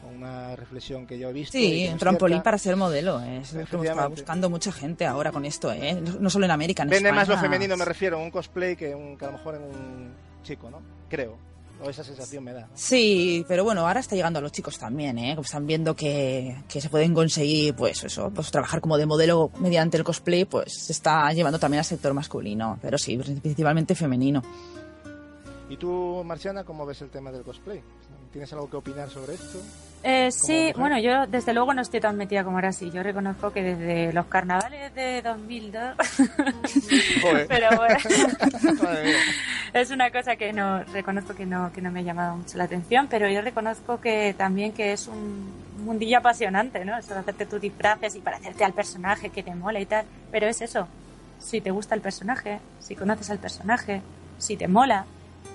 o 0.06 0.14
una 0.14 0.58
reflexión 0.58 1.08
que 1.08 1.18
yo 1.18 1.30
he 1.30 1.34
visto. 1.34 1.58
Sí, 1.58 1.88
un 1.90 1.98
trampolín 1.98 2.42
para 2.42 2.58
ser 2.58 2.76
modelo, 2.76 3.22
¿eh? 3.22 3.38
es 3.38 3.54
lo 3.54 3.80
que 3.80 3.88
está 3.88 4.08
buscando 4.08 4.50
mucha 4.50 4.74
gente 4.74 5.06
ahora 5.06 5.32
con 5.32 5.46
esto, 5.46 5.72
¿eh? 5.72 5.98
no 6.20 6.30
solo 6.30 6.44
en 6.44 6.52
América, 6.52 6.84
en 6.84 6.90
Vende 6.90 7.14
más 7.14 7.30
lo 7.30 7.38
femenino, 7.38 7.78
me 7.78 7.86
refiero, 7.86 8.20
un 8.20 8.30
cosplay 8.30 8.76
que, 8.76 8.94
un, 8.94 9.16
que 9.16 9.24
a 9.24 9.30
lo 9.30 9.38
mejor 9.38 9.56
en 9.56 9.64
un 9.64 10.14
chico, 10.44 10.70
¿no? 10.70 10.82
Creo 11.08 11.53
o 11.84 11.90
esa 11.90 12.04
sensación 12.04 12.44
me 12.44 12.54
da. 12.54 12.68
Sí, 12.74 13.46
pero 13.48 13.64
bueno, 13.64 13.82
ahora 13.82 14.00
está 14.00 14.16
llegando 14.16 14.40
a 14.40 14.42
los 14.42 14.52
chicos 14.52 14.78
también, 14.78 15.18
¿eh? 15.18 15.36
Están 15.40 15.68
viendo 15.68 15.96
que, 15.96 16.64
que, 16.68 16.82
se 16.82 16.90
pueden 16.90 17.14
conseguir, 17.14 17.76
pues 17.76 18.04
eso, 18.04 18.32
pues 18.34 18.52
trabajar 18.52 18.82
como 18.82 18.98
de 18.98 19.06
modelo 19.06 19.52
mediante 19.60 19.98
el 19.98 20.04
cosplay, 20.04 20.46
pues 20.46 20.74
se 20.74 20.94
está 20.94 21.32
llevando 21.34 21.60
también 21.60 21.80
al 21.80 21.86
sector 21.86 22.14
masculino, 22.14 22.80
pero 22.82 22.98
sí, 22.98 23.18
principalmente 23.18 23.96
femenino. 23.96 24.42
¿Y 25.70 25.78
tú, 25.78 26.24
Marciana, 26.26 26.64
cómo 26.64 26.86
ves 26.86 27.02
el 27.02 27.10
tema 27.10 27.32
del 27.32 27.44
cosplay? 27.44 27.82
¿Tienes 28.32 28.52
algo 28.54 28.70
que 28.70 28.78
opinar 28.78 29.10
sobre 29.10 29.36
esto? 29.36 29.60
Eh, 30.06 30.32
sí, 30.32 30.74
bueno, 30.76 31.00
yo 31.00 31.28
desde 31.28 31.54
luego 31.54 31.74
no 31.74 31.82
estoy 31.82 32.02
tan 32.02 32.18
metida 32.18 32.44
como 32.44 32.58
ahora 32.58 32.74
sí. 32.74 32.92
Yo 32.92 33.02
reconozco 33.02 33.54
que 33.54 33.64
desde 33.64 34.12
los 34.12 34.26
carnavales 34.26 34.94
de 34.94 35.22
2002. 35.22 35.96
pero 37.48 37.70
bueno, 37.78 37.96
es 39.74 39.92
una 39.92 40.12
cosa 40.12 40.36
que 40.36 40.52
no 40.52 40.84
reconozco 40.84 41.34
que 41.34 41.46
no 41.46 41.72
que 41.72 41.82
no 41.82 41.90
me 41.90 42.02
ha 42.02 42.04
llamado 42.04 42.36
mucho 42.36 42.58
la 42.58 42.66
atención, 42.66 43.08
pero 43.08 43.30
yo 43.30 43.42
reconozco 43.42 44.02
que 44.02 44.36
también 44.38 44.74
que 44.74 44.92
es 44.92 45.08
un 45.08 45.50
mundillo 45.86 46.18
apasionante, 46.18 46.84
¿no? 46.84 46.98
Eso 46.98 47.14
de 47.14 47.22
hacerte 47.22 47.46
tus 47.46 47.62
disfraces 47.62 48.16
y 48.16 48.20
parecerte 48.20 48.66
al 48.66 48.74
personaje 48.74 49.30
que 49.30 49.42
te 49.42 49.56
mola 49.56 49.80
y 49.80 49.86
tal. 49.86 50.06
Pero 50.32 50.48
es 50.48 50.62
eso. 50.62 50.86
Si 51.40 51.62
te 51.62 51.72
gusta 51.72 51.96
el 51.96 52.02
personaje, 52.02 52.60
si 52.80 52.96
conoces 52.96 53.30
al 53.30 53.40
personaje, 53.40 54.02
si 54.38 54.58
te 54.58 54.68
mola, 54.68 55.06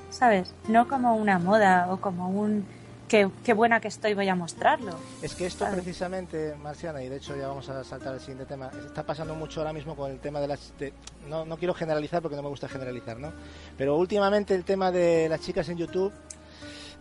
¿sabes? 0.08 0.54
No 0.68 0.88
como 0.88 1.16
una 1.16 1.38
moda 1.38 1.88
o 1.90 1.98
como 1.98 2.30
un 2.30 2.66
qué, 3.08 3.30
qué 3.44 3.52
buena 3.52 3.80
que 3.80 3.88
estoy, 3.88 4.14
voy 4.14 4.28
a 4.28 4.34
mostrarlo. 4.34 4.92
Es 5.22 5.34
que 5.34 5.46
esto 5.46 5.66
precisamente, 5.72 6.54
Marciana, 6.62 7.02
y 7.02 7.08
de 7.08 7.16
hecho 7.16 7.36
ya 7.36 7.48
vamos 7.48 7.68
a 7.68 7.82
saltar 7.82 8.14
al 8.14 8.20
siguiente 8.20 8.44
tema, 8.44 8.70
está 8.86 9.04
pasando 9.04 9.34
mucho 9.34 9.60
ahora 9.60 9.72
mismo 9.72 9.96
con 9.96 10.10
el 10.10 10.20
tema 10.20 10.40
de 10.40 10.48
las... 10.48 10.72
no, 11.28 11.44
no 11.44 11.56
quiero 11.56 11.74
generalizar 11.74 12.22
porque 12.22 12.36
no 12.36 12.42
me 12.42 12.48
gusta 12.48 12.68
generalizar, 12.68 13.18
¿no? 13.18 13.32
Pero 13.76 13.96
últimamente 13.96 14.54
el 14.54 14.64
tema 14.64 14.92
de 14.92 15.28
las 15.28 15.40
chicas 15.40 15.68
en 15.68 15.78
YouTube... 15.78 16.12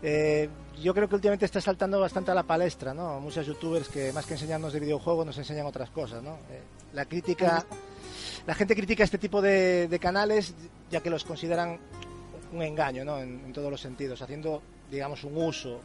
Eh, 0.00 0.48
yo 0.80 0.94
creo 0.94 1.08
que 1.08 1.16
últimamente 1.16 1.44
está 1.44 1.60
saltando 1.60 1.98
bastante 1.98 2.30
a 2.30 2.34
la 2.34 2.44
palestra, 2.44 2.94
¿no? 2.94 3.18
Muchos 3.18 3.44
youtubers 3.44 3.88
que 3.88 4.12
más 4.12 4.26
que 4.26 4.34
enseñarnos 4.34 4.72
de 4.72 4.78
videojuegos 4.78 5.26
nos 5.26 5.36
enseñan 5.36 5.66
otras 5.66 5.90
cosas, 5.90 6.22
¿no? 6.22 6.34
Eh, 6.50 6.62
la 6.92 7.04
crítica, 7.04 7.66
la 8.46 8.54
gente 8.54 8.76
critica 8.76 9.02
este 9.02 9.18
tipo 9.18 9.42
de, 9.42 9.88
de, 9.88 9.98
canales 9.98 10.54
ya 10.88 11.00
que 11.00 11.10
los 11.10 11.24
consideran 11.24 11.80
un 12.52 12.62
engaño, 12.62 13.04
¿no? 13.04 13.18
En, 13.18 13.52
todos 13.52 13.70
los 13.70 13.80
sentidos, 13.80 14.22
haciendo, 14.22 14.62
digamos, 14.90 15.24
un 15.24 15.36
uso, 15.36 15.80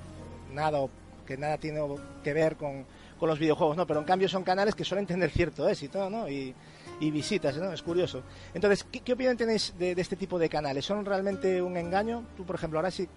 nada 0.54 0.88
que 1.26 1.38
nada 1.38 1.58
tiene 1.58 1.80
que 2.24 2.34
ver 2.34 2.56
con, 2.56 2.86
con, 3.18 3.30
los 3.30 3.40
videojuegos, 3.40 3.78
¿no? 3.78 3.88
Pero 3.88 4.00
en 4.00 4.06
cambio 4.06 4.28
son 4.28 4.44
canales 4.44 4.76
que 4.76 4.84
suelen 4.84 5.06
tener 5.06 5.30
cierto 5.30 5.68
éxito, 5.70 6.10
¿no? 6.10 6.28
Y, 6.30 6.54
y 7.00 7.12
visitas, 7.12 7.58
¿no? 7.58 7.72
Es 7.72 7.82
curioso. 7.82 8.24
Entonces, 8.54 8.86
¿qué, 8.92 9.14
opinión 9.14 9.38
tenéis 9.38 9.74
de, 9.78 9.92
este 9.92 10.16
tipo 10.16 10.40
de 10.40 10.50
canales? 10.50 10.86
¿Son 10.86 11.06
realmente 11.06 11.62
un 11.62 11.78
engaño? 11.78 12.26
Tú, 12.36 12.46
por 12.46 12.56
ejemplo, 12.56 12.80
ahora 12.80 12.92
sí, 12.92 13.08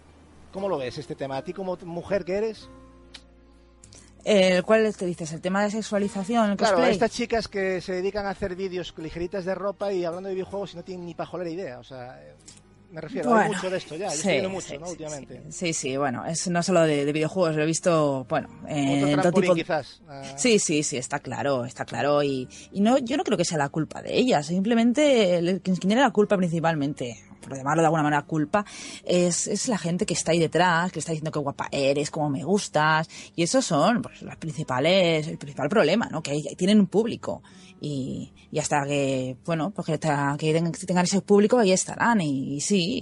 ¿cómo 0.53 0.69
lo 0.69 0.79
ves 0.79 0.99
este 0.99 1.15
tema? 1.15 1.37
¿A 1.37 1.45
ti 1.45 1.53
como 1.53 1.77
mujer 1.85 2.25
que 2.25 2.35
eres? 2.35 2.69
Eh, 4.25 4.63
¿Cuál 4.65 4.95
te 4.97 5.07
dices? 5.07 5.33
¿El 5.33 5.41
tema 5.41 5.63
de 5.63 5.71
sexualización? 5.71 6.53
El 6.53 6.57
claro, 6.57 6.85
estas 6.85 7.13
chicas 7.13 7.47
que 7.47 7.81
se 7.81 7.93
dedican 7.93 8.27
a 8.27 8.31
hacer 8.31 8.57
vídeos 8.57 8.93
ligeritas 8.97 9.45
de 9.45 9.55
ropa 9.55 9.93
y 9.93 10.05
hablando 10.05 10.29
de 10.29 10.35
videojuegos 10.35 10.75
y 10.75 10.77
no 10.77 10.83
tienen 10.83 11.07
ni 11.07 11.15
pajolera 11.15 11.51
idea. 11.51 11.79
O 11.79 11.85
sea, 11.85 12.21
me 12.97 13.03
refiero, 13.03 13.35
hay 13.35 13.49
mucho 13.49 13.69
de 13.69 13.77
esto 13.77 13.95
ya, 13.95 14.09
sí, 14.09 14.41
mucho, 14.49 14.79
¿no? 14.79 14.89
Últimamente. 14.89 15.43
Sí, 15.51 15.75
sí, 15.75 15.99
bueno, 15.99 16.25
es 16.25 16.49
no 16.49 16.63
solo 16.63 16.81
de, 16.81 17.13
videojuegos, 17.13 17.55
lo 17.55 17.63
he 17.63 17.67
visto, 17.67 18.25
bueno, 18.27 18.49
en 18.67 19.21
todo 19.21 19.33
tipo 19.33 19.55
quizás. 19.55 20.01
Ah. 20.09 20.23
Sí, 20.37 20.59
sí, 20.59 20.83
sí, 20.83 20.97
está 20.97 21.19
claro, 21.19 21.67
está 21.67 21.85
claro. 21.85 22.23
Y, 22.23 22.49
y 22.73 22.81
no, 22.81 22.97
yo 22.97 23.19
no 23.19 23.25
creo 23.25 23.37
que 23.37 23.45
sea 23.45 23.59
la 23.59 23.69
culpa 23.69 24.01
de 24.01 24.17
ellas, 24.17 24.47
simplemente 24.47 25.61
quien 25.63 25.77
tiene 25.77 25.97
la 25.97 26.11
culpa 26.11 26.39
principalmente 26.39 27.23
por 27.47 27.57
llamarlo 27.57 27.83
de 27.83 27.87
alguna 27.87 28.03
manera 28.03 28.23
culpa, 28.23 28.65
es, 29.05 29.47
es, 29.47 29.69
la 29.69 29.79
gente 29.79 30.07
que 30.07 30.15
está 30.15 30.33
ahí 30.33 30.39
detrás, 30.39 30.91
que 30.91 30.99
está 30.99 31.13
diciendo 31.13 31.31
que 31.31 31.39
guapa 31.39 31.69
eres, 31.71 32.11
cómo 32.11 32.29
me 32.29 32.43
gustas, 32.43 33.09
y 33.37 33.43
esos 33.43 33.65
son 33.65 34.03
pues, 34.03 34.23
los 34.23 34.37
principales, 34.37 35.29
el 35.29 35.39
principal 35.39 35.69
problema, 35.69 36.09
¿no? 36.11 36.23
Que 36.23 36.43
tienen 36.57 36.81
un 36.81 36.87
público 36.87 37.43
y, 37.81 38.33
y 38.51 38.59
hasta 38.59 38.85
que, 38.85 39.37
bueno, 39.45 39.71
pues 39.71 39.87
que, 39.87 39.99
tengan 39.99 41.05
ese 41.05 41.21
público 41.21 41.59
ahí 41.59 41.73
estarán 41.73 42.21
y, 42.21 42.61
sí, 42.61 42.99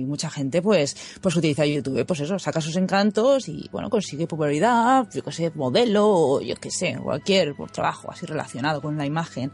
y 0.00 0.04
mucha 0.04 0.30
gente 0.30 0.62
pues, 0.62 0.96
pues 1.20 1.36
utiliza 1.36 1.64
YouTube, 1.64 2.04
pues 2.06 2.20
eso, 2.20 2.38
saca 2.38 2.60
sus 2.60 2.76
encantos 2.76 3.48
y 3.48 3.68
bueno, 3.70 3.90
consigue 3.90 4.26
popularidad, 4.26 5.08
yo 5.12 5.22
que 5.22 5.32
sé, 5.32 5.50
modelo 5.54 6.08
o 6.08 6.40
yo 6.40 6.56
que 6.56 6.70
sé, 6.70 6.98
cualquier 7.02 7.54
trabajo 7.72 8.10
así 8.10 8.26
relacionado 8.26 8.80
con 8.80 8.96
la 8.96 9.06
imagen. 9.06 9.52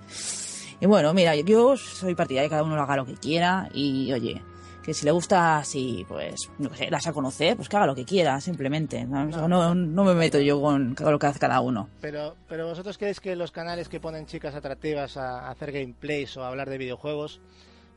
Y 0.80 0.86
bueno, 0.86 1.14
mira, 1.14 1.36
yo 1.36 1.76
soy 1.76 2.14
partidaria 2.14 2.42
de 2.42 2.48
que 2.48 2.50
cada 2.50 2.64
uno 2.64 2.74
lo 2.74 2.82
haga 2.82 2.96
lo 2.96 3.06
que 3.06 3.14
quiera 3.14 3.68
y 3.72 4.12
oye, 4.12 4.42
que 4.82 4.92
si 4.92 5.04
le 5.04 5.12
gusta 5.12 5.58
así, 5.58 6.04
pues, 6.08 6.50
no 6.58 6.74
sé, 6.74 6.90
las 6.90 7.06
a 7.06 7.12
conocer, 7.12 7.56
pues 7.56 7.68
que 7.68 7.76
haga 7.76 7.86
lo 7.86 7.94
que 7.94 8.04
quiera, 8.04 8.40
simplemente. 8.40 9.04
No, 9.04 9.24
no, 9.48 9.74
no 9.74 10.04
me 10.04 10.14
meto 10.14 10.40
yo 10.40 10.60
con 10.60 10.96
lo 10.98 11.18
que 11.18 11.26
hace 11.26 11.38
cada 11.38 11.60
uno. 11.60 11.88
Pero, 12.00 12.36
pero 12.48 12.66
vosotros 12.66 12.98
creéis 12.98 13.20
que 13.20 13.36
los 13.36 13.52
canales 13.52 13.88
que 13.88 14.00
ponen 14.00 14.26
chicas 14.26 14.54
atractivas 14.54 15.16
a, 15.16 15.48
hacer 15.48 15.72
gameplays 15.72 16.36
o 16.36 16.42
a 16.42 16.48
hablar 16.48 16.68
de 16.68 16.78
videojuegos 16.78 17.40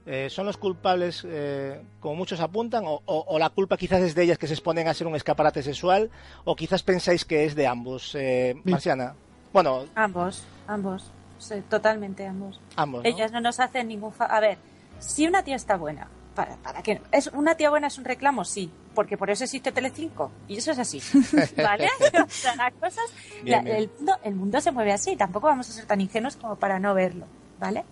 eh, 0.06 0.30
son 0.30 0.46
los 0.46 0.58
culpables, 0.58 1.26
eh, 1.28 1.82
como 2.00 2.16
muchos 2.16 2.40
apuntan, 2.40 2.84
o, 2.86 3.02
o, 3.06 3.40
la 3.40 3.50
culpa 3.50 3.76
quizás 3.76 4.02
es 4.02 4.14
de 4.14 4.24
ellas 4.24 4.38
que 4.38 4.46
se 4.46 4.54
exponen 4.54 4.88
a 4.88 4.94
ser 4.94 5.08
un 5.08 5.16
escaparate 5.16 5.64
sexual, 5.64 6.12
o 6.44 6.56
quizás 6.56 6.84
pensáis 6.84 7.26
que 7.26 7.46
es 7.46 7.56
de 7.56 7.66
ambos, 7.66 8.14
eh, 8.14 8.56
Marciana. 8.64 9.16
Bueno, 9.52 9.86
ambos, 9.96 10.44
ambos, 10.68 11.12
sí, 11.40 11.56
totalmente 11.68 12.28
ambos. 12.28 12.62
Ambos. 12.76 13.04
Ellas 13.04 13.32
no 13.32 13.42
nos 13.42 13.60
hacen 13.60 13.88
ningún. 13.88 14.14
a 14.20 14.40
ver, 14.40 14.60
si 15.00 15.26
una 15.26 15.44
tía 15.44 15.56
está 15.56 15.76
buena 15.76 16.08
para, 16.36 16.58
para 16.58 16.84
que 16.84 17.02
es 17.12 17.28
una 17.28 17.56
tía 17.56 17.70
buena 17.70 17.88
es 17.88 17.98
un 17.98 18.06
reclamo, 18.06 18.44
sí, 18.46 18.70
porque 18.94 19.18
por 19.18 19.30
eso 19.30 19.46
existe 19.46 19.72
Telecinco 19.72 20.32
y 20.48 20.58
eso 20.58 20.72
es 20.72 20.80
así, 20.80 21.02
¿vale? 21.58 21.88
o 22.24 22.30
sea, 22.30 22.56
las 22.56 22.74
cosas, 22.74 23.06
Bien, 23.42 23.58
la- 23.58 23.62
bien. 23.64 23.78
El, 23.78 23.90
mundo, 23.98 24.14
el 24.24 24.36
mundo 24.36 24.62
se 24.62 24.72
mueve 24.72 24.92
así, 24.92 25.16
tampoco 25.16 25.48
vamos 25.48 25.70
a 25.70 25.74
ser 25.74 25.86
tan 25.86 26.02
ingenuos 26.02 26.36
como 26.36 26.56
para 26.58 26.78
no 26.80 26.94
verlo, 26.94 27.26
¿vale? 27.60 27.84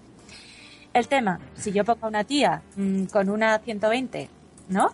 El 0.94 1.08
tema, 1.08 1.40
si 1.56 1.72
yo 1.72 1.84
pongo 1.86 2.06
a 2.06 2.10
una 2.10 2.24
tía 2.24 2.62
mm, 2.76 3.06
con 3.06 3.30
una 3.30 3.58
120, 3.60 4.30
¿no? 4.70 4.92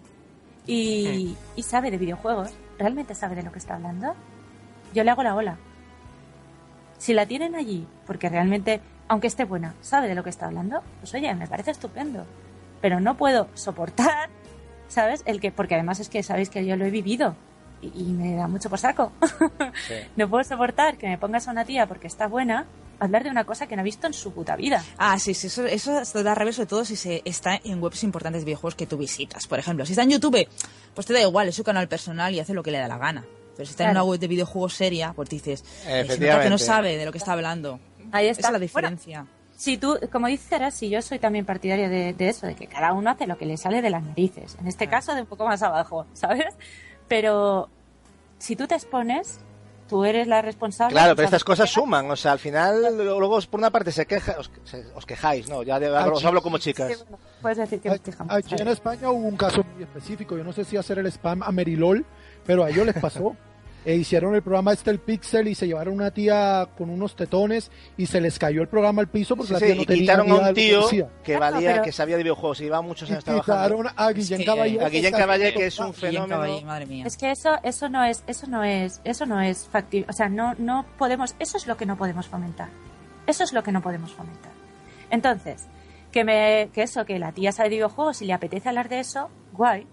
Y, 0.66 1.36
y 1.56 1.64
sabe 1.64 1.90
de 1.92 1.98
videojuegos, 1.98 2.52
¿realmente 2.78 3.16
sabe 3.16 3.36
de 3.36 3.44
lo 3.44 3.52
que 3.52 3.60
está 3.60 3.76
hablando? 3.76 4.14
Yo 4.94 5.04
le 5.04 5.12
hago 5.12 5.24
la 5.24 5.36
ola. 5.36 5.58
Si 7.00 7.14
la 7.14 7.26
tienen 7.26 7.56
allí, 7.56 7.88
porque 8.06 8.30
realmente, 8.30 8.82
aunque 9.08 9.28
esté 9.28 9.46
buena, 9.46 9.74
sabe 9.82 10.08
de 10.08 10.16
lo 10.16 10.24
que 10.24 10.30
está 10.30 10.46
hablando, 10.48 10.82
pues 11.00 11.14
oye, 11.14 11.34
me 11.34 11.48
parece 11.48 11.72
estupendo. 11.72 12.26
Pero 12.82 13.00
no 13.00 13.18
puedo 13.18 13.48
soportar, 13.56 14.30
¿sabes? 14.88 15.22
El 15.26 15.40
que, 15.40 15.52
porque 15.52 15.76
además 15.76 16.00
es 16.00 16.10
que 16.10 16.24
sabéis 16.24 16.50
que 16.50 16.66
yo 16.66 16.76
lo 16.76 16.86
he 16.86 16.90
vivido 16.92 17.36
y, 17.82 17.88
y 17.88 18.04
me 18.14 18.36
da 18.36 18.48
mucho 18.48 18.70
por 18.70 18.80
saco. 18.80 19.12
no 20.16 20.30
puedo 20.30 20.44
soportar 20.44 20.98
que 20.98 21.08
me 21.08 21.18
pongas 21.18 21.48
a 21.48 21.52
una 21.52 21.66
tía 21.66 21.88
porque 21.88 22.08
está 22.08 22.28
buena 22.28 22.66
a 23.00 23.06
hablar 23.06 23.24
de 23.24 23.30
una 23.30 23.46
cosa 23.46 23.68
que 23.68 23.76
no 23.76 23.82
ha 23.82 23.84
visto 23.84 24.08
en 24.08 24.14
su 24.14 24.34
puta 24.34 24.56
vida. 24.56 24.84
Ah, 24.98 25.18
sí, 25.20 25.34
sí, 25.34 25.48
eso, 25.48 25.66
eso 25.66 26.02
te 26.12 26.24
da 26.24 26.36
rabia 26.36 26.52
sobre 26.54 26.68
todo 26.68 26.84
si 26.86 26.96
se 26.96 27.22
está 27.26 27.60
en 27.64 27.82
webs 27.82 28.04
importantes 28.04 28.42
de 28.42 28.46
videojuegos 28.46 28.76
que 28.76 28.86
tú 28.88 28.98
visitas. 28.98 29.48
Por 29.48 29.60
ejemplo, 29.60 29.86
si 29.86 29.94
está 29.94 30.04
en 30.04 30.10
YouTube, 30.12 30.48
pues 30.94 31.08
te 31.08 31.14
da 31.14 31.22
igual, 31.22 31.48
es 31.48 31.56
su 31.56 31.64
canal 31.64 31.88
personal 31.88 32.34
y 32.34 32.40
hace 32.40 32.54
lo 32.54 32.62
que 32.64 32.72
le 32.72 32.80
da 32.80 32.88
la 32.88 32.98
gana. 32.98 33.26
Pero 33.56 33.66
si 33.66 33.72
está 33.72 33.86
en 33.86 33.92
una 33.92 34.04
web 34.04 34.20
de 34.20 34.28
videojuegos 34.28 34.74
seria, 34.74 35.12
pues 35.14 35.30
dices, 35.30 35.64
eh, 35.86 36.06
se 36.08 36.18
nota 36.20 36.44
que 36.44 36.50
no 36.50 36.58
sabe 36.58 36.96
de 36.98 37.06
lo 37.06 37.12
que 37.12 37.18
está 37.18 37.34
hablando. 37.34 37.80
Ahí 38.12 38.28
Esa 38.28 38.32
está. 38.40 38.48
es 38.48 38.52
la 38.54 38.58
Bueno, 38.58 38.62
diferencia. 38.90 39.26
Si 39.60 39.78
tú, 39.78 40.00
como 40.10 40.28
dices, 40.28 40.74
si 40.74 40.90
yo 40.90 41.02
soy 41.02 41.20
también 41.20 41.46
partidaria 41.46 41.90
de, 41.90 42.14
de 42.14 42.30
eso, 42.30 42.48
de 42.48 42.56
que 42.56 42.68
cada 42.68 42.94
uno 42.94 43.10
hace 43.10 43.28
lo 43.28 43.38
que 43.38 43.46
le 43.46 43.58
sale 43.58 43.82
de 43.82 43.90
las 43.90 44.02
narices. 44.02 44.56
En 44.62 44.68
este 44.68 44.88
caso, 44.88 45.14
de 45.14 45.22
un 45.22 45.28
poco 45.28 45.46
más 45.46 45.62
abajo, 45.62 46.06
¿sabes? 46.14 46.56
Pero 47.10 47.68
si 48.38 48.56
tú 48.56 48.68
te 48.68 48.76
expones, 48.76 49.42
tú 49.90 50.06
eres 50.06 50.28
la 50.28 50.42
responsable. 50.42 50.94
Claro, 50.94 51.14
pero 51.14 51.26
estas 51.26 51.44
cosas 51.44 51.70
suman. 51.70 52.10
O 52.10 52.16
sea, 52.16 52.32
al 52.32 52.40
final, 52.40 52.96
luego 52.98 53.36
os- 53.36 53.48
por 53.48 53.60
una 53.60 53.70
parte 53.70 53.92
se 53.92 54.06
queja, 54.06 54.38
os, 54.40 54.50
se- 54.64 54.86
os 54.96 55.06
quejáis, 55.06 55.50
¿no? 55.50 55.62
Ya 55.64 55.78
de- 55.78 55.88
Ah, 55.94 56.08
os 56.10 56.22
sí. 56.22 56.26
hablo 56.26 56.42
como 56.42 56.56
Sí, 56.58 56.70
chicas. 56.70 57.04
bueno, 57.10 57.20
puedes 57.42 57.58
decir 57.58 57.82
que 57.82 57.90
nos 57.90 58.00
quejamos. 58.00 58.34
Aquí 58.34 58.56
en 58.58 58.68
España 58.70 59.10
hubo 59.12 59.28
un 59.28 59.36
caso 59.36 59.62
muy 59.74 59.84
específico, 59.84 60.38
yo 60.38 60.46
no 60.46 60.54
sé 60.54 60.64
si 60.64 60.78
hacer 60.78 61.00
el 61.00 61.08
spam 61.08 61.44
a 61.44 61.52
Merilol, 61.52 62.06
pero 62.46 62.64
a 62.64 62.70
ellos 62.70 62.86
les 62.86 62.96
pasó. 62.98 63.36
E 63.86 63.96
hicieron 63.96 64.36
el 64.36 64.42
programa 64.42 64.74
este 64.74 64.92
el 64.92 65.00
Pixel 65.00 65.48
y 65.48 65.56
se 65.56 65.66
llevaron 65.66 65.94
una 65.94 66.12
tía 66.12 66.68
con 66.78 66.90
unos 66.90 67.16
tetones 67.16 67.72
y 67.98 68.08
se 68.08 68.20
les 68.20 68.38
cayó 68.38 68.62
el 68.62 68.68
programa 68.68 69.02
al 69.02 69.08
piso 69.08 69.38
porque 69.38 69.48
Sí, 69.48 69.54
la 69.54 69.60
sí, 69.60 69.66
tía 69.68 69.76
no 69.76 69.82
y 69.82 69.86
tenía 69.86 70.02
quitaron 70.02 70.26
ni 70.28 70.32
a 70.34 70.50
un 70.50 70.54
tío 70.54 71.10
que 71.24 71.36
Ah, 71.36 71.40
valía, 71.40 71.72
pero- 71.72 71.84
que 71.84 71.92
sabía 71.94 72.18
de 72.18 72.24
videojuegos 72.24 72.60
y 72.60 72.64
llevaba 72.66 72.82
muchos 72.82 73.10
años 73.10 73.24
trabajando. 73.24 73.78
quitaron 73.78 73.94
a 73.96 74.12
Guillén 74.12 74.40
que- 74.40 74.46
Caballé. 74.46 74.82
A 74.84 74.90
Guillén 74.90 75.14
Caballé, 75.14 75.54
que 75.54 75.66
es 75.68 75.80
un 75.80 75.94
fenómeno. 75.94 76.28
Caballé, 76.42 76.66
madre 76.66 76.86
mía. 76.88 77.06
Es 77.08 77.16
que 77.16 77.32
eso, 77.32 77.52
eso 77.64 77.88
no 77.88 78.04
es, 78.04 78.22
eso 78.28 78.48
no 78.48 78.64
es, 78.66 79.00
eso 79.06 79.26
no 79.26 79.40
es 79.42 79.66
factible. 79.68 80.08
O 80.10 80.14
sea, 80.14 80.28
no, 80.28 80.56
no 80.58 80.86
podemos, 80.98 81.36
eso 81.40 81.56
es 81.58 81.66
lo 81.66 81.78
que 81.78 81.86
no 81.86 81.98
podemos 81.98 82.28
fomentar. 82.28 82.68
Eso 83.28 83.46
es 83.46 83.54
lo 83.54 83.64
que 83.64 83.72
no 83.72 83.82
podemos 83.82 84.12
fomentar. 84.12 84.52
Entonces, 85.10 85.68
que 86.12 86.24
me, 86.26 86.70
que 86.74 86.84
eso, 86.84 87.06
que 87.06 87.18
la 87.18 87.32
tía 87.32 87.52
sabe 87.54 87.70
de 87.70 87.76
videojuegos 87.76 88.22
y 88.22 88.26
le 88.26 88.34
apetece 88.34 88.68
hablar 88.68 88.90
de 88.90 89.00
eso, 89.00 89.30
guay. 89.54 89.88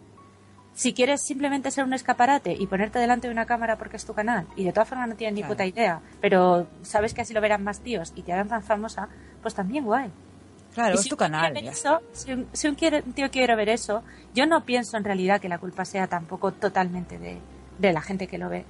Si 0.76 0.92
quieres 0.92 1.22
simplemente 1.22 1.70
ser 1.70 1.84
un 1.84 1.94
escaparate 1.94 2.52
y 2.52 2.66
ponerte 2.66 2.98
delante 2.98 3.28
de 3.28 3.32
una 3.32 3.46
cámara 3.46 3.78
porque 3.78 3.96
es 3.96 4.05
tu 4.05 4.12
canal 4.12 4.46
y 4.56 4.64
de 4.64 4.72
todas 4.74 4.86
formas 4.86 5.08
no 5.08 5.16
tienes 5.16 5.34
ni 5.34 5.40
Claro. 5.40 5.55
puta 5.55 5.64
idea, 5.64 6.00
pero 6.20 6.66
sabes 6.82 7.14
que 7.14 7.22
así 7.22 7.32
lo 7.32 7.40
verán 7.40 7.64
más 7.64 7.80
tíos 7.80 8.12
y 8.14 8.20
te 8.22 8.34
harán 8.34 8.48
tan 8.48 8.62
famosa, 8.62 9.08
pues 9.40 9.55
también 9.55 9.84
guay. 9.86 10.10
Claro, 10.74 10.92
Y 10.92 10.98
es 10.98 11.05
si 11.05 11.08
tu 11.08 11.16
canal. 11.16 11.56
eso, 11.56 12.02
si, 12.12 12.32
un 12.68 12.76
tío 12.76 13.30
quiere 13.30 13.56
ver 13.56 13.70
eso, 13.70 14.02
yo 14.34 14.44
no 14.46 14.66
pienso 14.66 14.98
en 14.98 15.05
realidad 15.05 15.40
que 15.40 15.48
la 15.48 15.56
culpa 15.58 15.86
sea 15.86 16.08
tampoco 16.08 16.52
totalmente 16.52 17.18
de, 17.18 17.38
de 17.78 17.92
la 17.94 18.02
gente 18.02 18.26
que 18.26 18.36
lo 18.36 18.50
ve. 18.50 18.66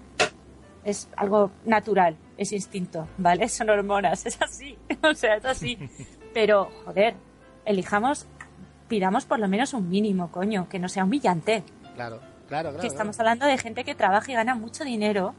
Es 0.85 1.09
algo 1.17 1.51
natural, 1.65 2.17
es 2.39 2.53
instinto, 2.53 3.09
¿vale? 3.19 3.49
Son 3.49 3.69
hormonas, 3.69 4.25
es 4.27 4.41
así. 4.41 4.79
o 5.03 5.13
sea, 5.15 5.35
es 5.39 5.45
así. 5.45 5.77
Pero, 6.33 6.71
joder, 6.85 7.17
elijamos, 7.65 8.27
pidamos 8.87 9.25
por 9.25 9.41
lo 9.41 9.49
menos 9.49 9.75
un 9.75 9.89
mínimo, 9.89 10.31
coño, 10.31 10.69
que 10.69 10.79
no 10.79 10.89
sea 10.89 11.03
humillante. 11.03 11.65
Claro, 11.97 12.21
claro, 12.49 12.69
claro. 12.69 12.81
que 12.81 12.87
estamos 12.87 13.19
hablando 13.19 13.47
de 13.47 13.59
gente 13.59 13.83
que 13.83 13.95
trabaja 13.95 14.31
y 14.31 14.35
gana 14.35 14.55
mucho 14.55 14.85
dinero 14.85 15.35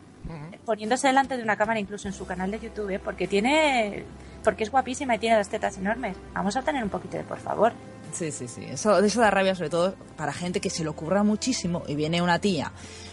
poniéndose 0.66 1.08
delante 1.08 1.38
de 1.38 1.44
una 1.44 1.56
cámara 1.56 1.80
incluso 1.80 2.10
en 2.10 2.14
su 2.14 2.26
canal 2.26 2.52
de 2.52 2.60
YouTube 2.60 2.90
¿eh? 2.90 3.00
porque 3.00 3.28
tiene 3.28 4.04
porque 4.44 4.66
es 4.66 4.72
guapísima 4.72 5.16
y 5.16 5.20
tiene 5.20 5.38
las 5.38 5.48
tetas 5.48 5.78
enormes 5.78 6.18
vamos 6.34 6.58
a 6.58 6.64
tener 6.64 6.84
un 6.84 6.90
poquito 6.90 7.16
de 7.16 7.24
por 7.24 7.38
favor 7.38 7.72
Sí, 8.18 8.32
sí, 8.32 8.48
sí. 8.48 8.66
Eso, 8.66 8.98
eso 9.00 9.22
da 9.22 9.30
rabia 9.32 9.54
sobre 9.56 9.70
todo 9.70 9.96
para 10.16 10.34
gente 10.34 10.60
que 10.60 10.70
se 10.70 10.84
le 10.84 10.90
ocurra 10.90 11.24
muchísimo 11.24 11.84
y 11.88 11.96
viene 11.96 12.22
una 12.22 12.40
tía, 12.40 12.72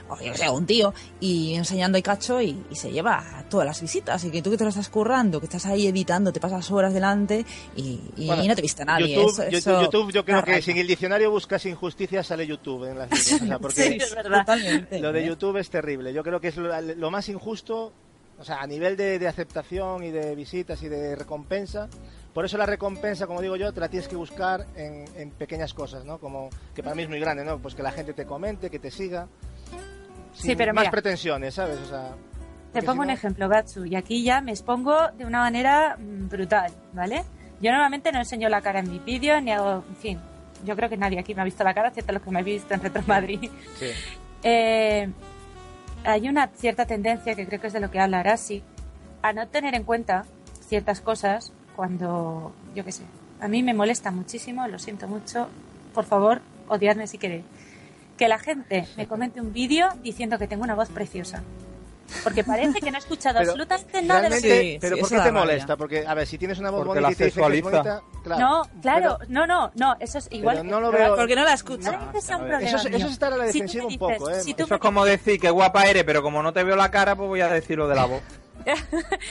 o 0.08 0.18
yo 0.20 0.34
sé, 0.34 0.48
un 0.48 0.64
tío, 0.66 0.94
y 1.20 1.54
enseñando 1.54 1.98
el 1.98 2.04
cacho 2.04 2.40
y, 2.40 2.64
y 2.70 2.76
se 2.76 2.90
lleva 2.90 3.44
todas 3.50 3.66
las 3.66 3.80
visitas. 3.80 4.24
Y 4.24 4.30
que 4.30 4.40
tú 4.42 4.50
que 4.50 4.56
te 4.56 4.64
lo 4.64 4.70
estás 4.70 4.88
currando, 4.88 5.40
que 5.40 5.46
estás 5.46 5.66
ahí 5.66 5.86
editando, 5.86 6.32
te 6.32 6.40
pasas 6.40 6.70
horas 6.70 6.94
delante 6.94 7.44
y, 7.76 8.00
y 8.16 8.26
Bueno, 8.26 8.44
no 8.44 8.54
te 8.56 8.62
viste 8.62 8.84
nadie. 8.84 9.14
YouTube, 9.14 9.30
Eso- 9.30 9.44
YouTube- 9.44 9.54
eso 9.58 9.82
YouTube, 9.82 10.12
yo 10.12 10.24
creo 10.24 10.42
que 10.44 10.62
si 10.62 10.70
en 10.70 10.78
el 10.78 10.86
diccionario 10.86 11.30
buscas 11.30 11.66
injusticia 11.66 12.22
sale 12.22 12.46
YouTube 12.46 12.84
en 12.90 12.98
las 12.98 13.10
o 13.12 13.16
sea, 13.46 13.58
porque 13.58 13.82
Sí, 13.82 13.98
es 14.00 14.14
verdad. 14.14 14.40
Totalmente. 14.40 15.00
lo 15.00 15.12
de 15.12 15.26
YouTube 15.26 15.56
es 15.58 15.68
terrible. 15.70 16.12
Yo 16.14 16.22
creo 16.22 16.40
que 16.40 16.48
es 16.48 16.56
lo, 16.56 16.80
lo 16.80 17.10
más 17.10 17.28
injusto, 17.28 17.92
o 18.38 18.44
sea, 18.44 18.60
a 18.62 18.66
nivel 18.66 18.96
de, 18.96 19.18
de 19.18 19.28
aceptación 19.28 20.02
y 20.02 20.10
de 20.10 20.34
visitas 20.34 20.82
y 20.82 20.88
de 20.88 21.14
recompensa. 21.16 21.88
Por 22.34 22.44
eso 22.44 22.58
la 22.58 22.66
recompensa, 22.66 23.26
como 23.28 23.40
digo 23.40 23.54
yo, 23.56 23.72
te 23.72 23.80
la 23.80 23.88
tienes 23.88 24.08
que 24.08 24.16
buscar 24.16 24.66
en, 24.74 25.04
en 25.16 25.30
pequeñas 25.30 25.72
cosas, 25.72 26.04
¿no? 26.04 26.18
Como 26.18 26.50
que 26.74 26.82
para 26.82 26.94
mí 26.96 27.04
es 27.04 27.08
muy 27.08 27.20
grande, 27.20 27.44
¿no? 27.44 27.58
Pues 27.58 27.74
que 27.76 27.82
la 27.82 27.92
gente 27.92 28.12
te 28.12 28.26
comente, 28.26 28.70
que 28.70 28.80
te 28.80 28.90
siga. 28.90 29.28
Sí, 30.32 30.48
sin 30.48 30.58
pero 30.58 30.74
más 30.74 30.82
mira. 30.82 30.90
pretensiones, 30.90 31.54
¿sabes? 31.54 31.78
O 31.78 31.86
sea, 31.86 32.10
te 32.72 32.80
pongo 32.82 32.94
si 32.94 33.00
un 33.02 33.06
no- 33.06 33.12
ejemplo 33.12 33.48
Gatsu 33.48 33.84
y 33.84 33.94
aquí 33.94 34.24
ya 34.24 34.40
me 34.40 34.50
expongo 34.50 34.96
de 35.16 35.24
una 35.24 35.38
manera 35.38 35.96
mm, 35.96 36.28
brutal 36.28 36.72
¿vale? 36.92 37.22
yo 37.60 37.70
normalmente 37.70 38.10
no 38.10 38.18
enseño 38.18 38.48
la 38.48 38.60
cara 38.62 38.80
en 38.80 38.90
mi 38.90 38.98
vídeo 38.98 39.40
ni 39.40 39.52
hago 39.52 39.84
en 39.88 39.94
fin 39.96 40.20
yo 40.64 40.74
creo 40.74 40.88
que 40.88 40.96
nadie 40.96 41.20
aquí 41.20 41.36
me 41.36 41.42
ha 41.42 41.44
visto 41.44 41.62
la 41.62 41.72
cara 41.72 41.90
excepto 41.90 42.12
los 42.12 42.20
que 42.20 42.30
me 42.32 42.40
han 42.40 42.44
visto 42.44 42.74
en 42.74 42.80
Retro 42.82 43.02
Madrid 43.06 43.48
Sí. 43.78 43.86
Eh, 44.42 45.08
hay 46.04 46.28
una 46.28 46.48
cierta 46.48 46.84
tendencia, 46.84 47.34
que 47.34 47.46
creo 47.46 47.60
que 47.60 47.68
es 47.68 47.72
de 47.72 47.80
lo 47.80 47.90
que 47.90 47.98
habla 48.00 48.18
Arasi, 48.20 48.62
a 49.22 49.32
no 49.32 49.46
tener 49.48 49.74
en 49.74 49.84
cuenta 49.84 50.24
ciertas 50.66 51.00
cosas 51.00 51.52
cuando, 51.76 52.52
yo 52.74 52.84
qué 52.84 52.92
sé, 52.92 53.02
a 53.40 53.48
mí 53.48 53.62
me 53.62 53.74
molesta 53.74 54.10
muchísimo, 54.10 54.66
lo 54.68 54.78
siento 54.78 55.06
mucho, 55.08 55.48
por 55.92 56.04
favor, 56.04 56.40
odiadme 56.68 57.06
si 57.06 57.18
queréis, 57.18 57.44
que 58.16 58.28
la 58.28 58.38
gente 58.38 58.86
me 58.96 59.06
comente 59.06 59.40
un 59.40 59.52
vídeo 59.52 59.88
diciendo 60.02 60.38
que 60.38 60.46
tengo 60.46 60.62
una 60.64 60.74
voz 60.74 60.88
preciosa. 60.88 61.42
Porque 62.22 62.44
parece 62.44 62.80
que 62.80 62.90
no 62.90 62.98
he 62.98 63.00
escuchado 63.00 63.38
Pero 63.38 63.50
absolutamente 63.52 64.02
nada 64.02 64.22
de 64.22 64.28
lo 64.30 64.36
que... 64.36 64.40
Realmente, 64.42 64.72
Sí, 64.74 64.78
pero 64.80 64.94
sí, 64.96 65.00
¿por 65.00 65.06
eso 65.12 65.16
qué 65.18 65.24
te 65.24 65.32
molesta? 65.32 65.76
Porque, 65.76 66.06
a 66.06 66.14
ver, 66.14 66.26
si 66.26 66.36
tienes 66.38 66.58
una 66.58 66.70
voz 66.70 66.84
Porque 66.84 67.00
bonita 67.00 67.08
la 67.08 67.12
y 67.12 67.14
te 67.16 67.24
dicen 67.24 67.42
que 67.42 67.58
es 67.58 67.64
sexualiza. 67.64 67.82
bonita, 67.82 68.22
claro. 68.22 68.40
No, 68.40 68.80
claro, 68.82 69.16
Pero- 69.20 69.30
no, 69.32 69.46
no, 69.46 69.72
no, 69.74 69.96
eso 69.98 70.18
es 70.18 70.28
igual. 70.30 70.66
No 70.68 70.80
lo 70.80 70.92
veo- 70.92 71.16
Porque 71.16 71.34
no 71.34 71.44
la 71.44 71.54
escucha. 71.54 71.80
Probablemente 71.90 72.20
sea 72.20 72.36
un 72.36 72.42
Eso 72.44 72.50
problema 72.50 72.68
Eso 72.78 72.88
es, 72.88 72.94
eso 72.94 73.06
es 73.06 73.12
estar 73.14 73.32
a 73.32 73.36
la 73.38 73.46
Si 73.48 73.52
defensiva 73.58 73.84
me 73.86 73.92
un 73.94 73.98
poco, 73.98 74.12
dices- 74.28 74.36
¿eh? 74.38 74.40
si 74.42 74.50
Eso 74.56 74.74
es 74.74 74.80
como 74.80 75.04
decir 75.04 75.40
que 75.40 75.50
guapa 75.50 75.86
eres, 75.86 76.04
pero 76.04 76.22
como 76.22 76.42
no 76.42 76.52
te 76.52 76.62
veo 76.62 76.76
la 76.76 76.90
cara, 76.90 77.16
pues 77.16 77.26
voy 77.28 77.40
a 77.40 77.48
decir 77.48 77.78
lo 77.78 77.88
de 77.88 77.94
la 77.96 78.04
voz. 78.04 78.22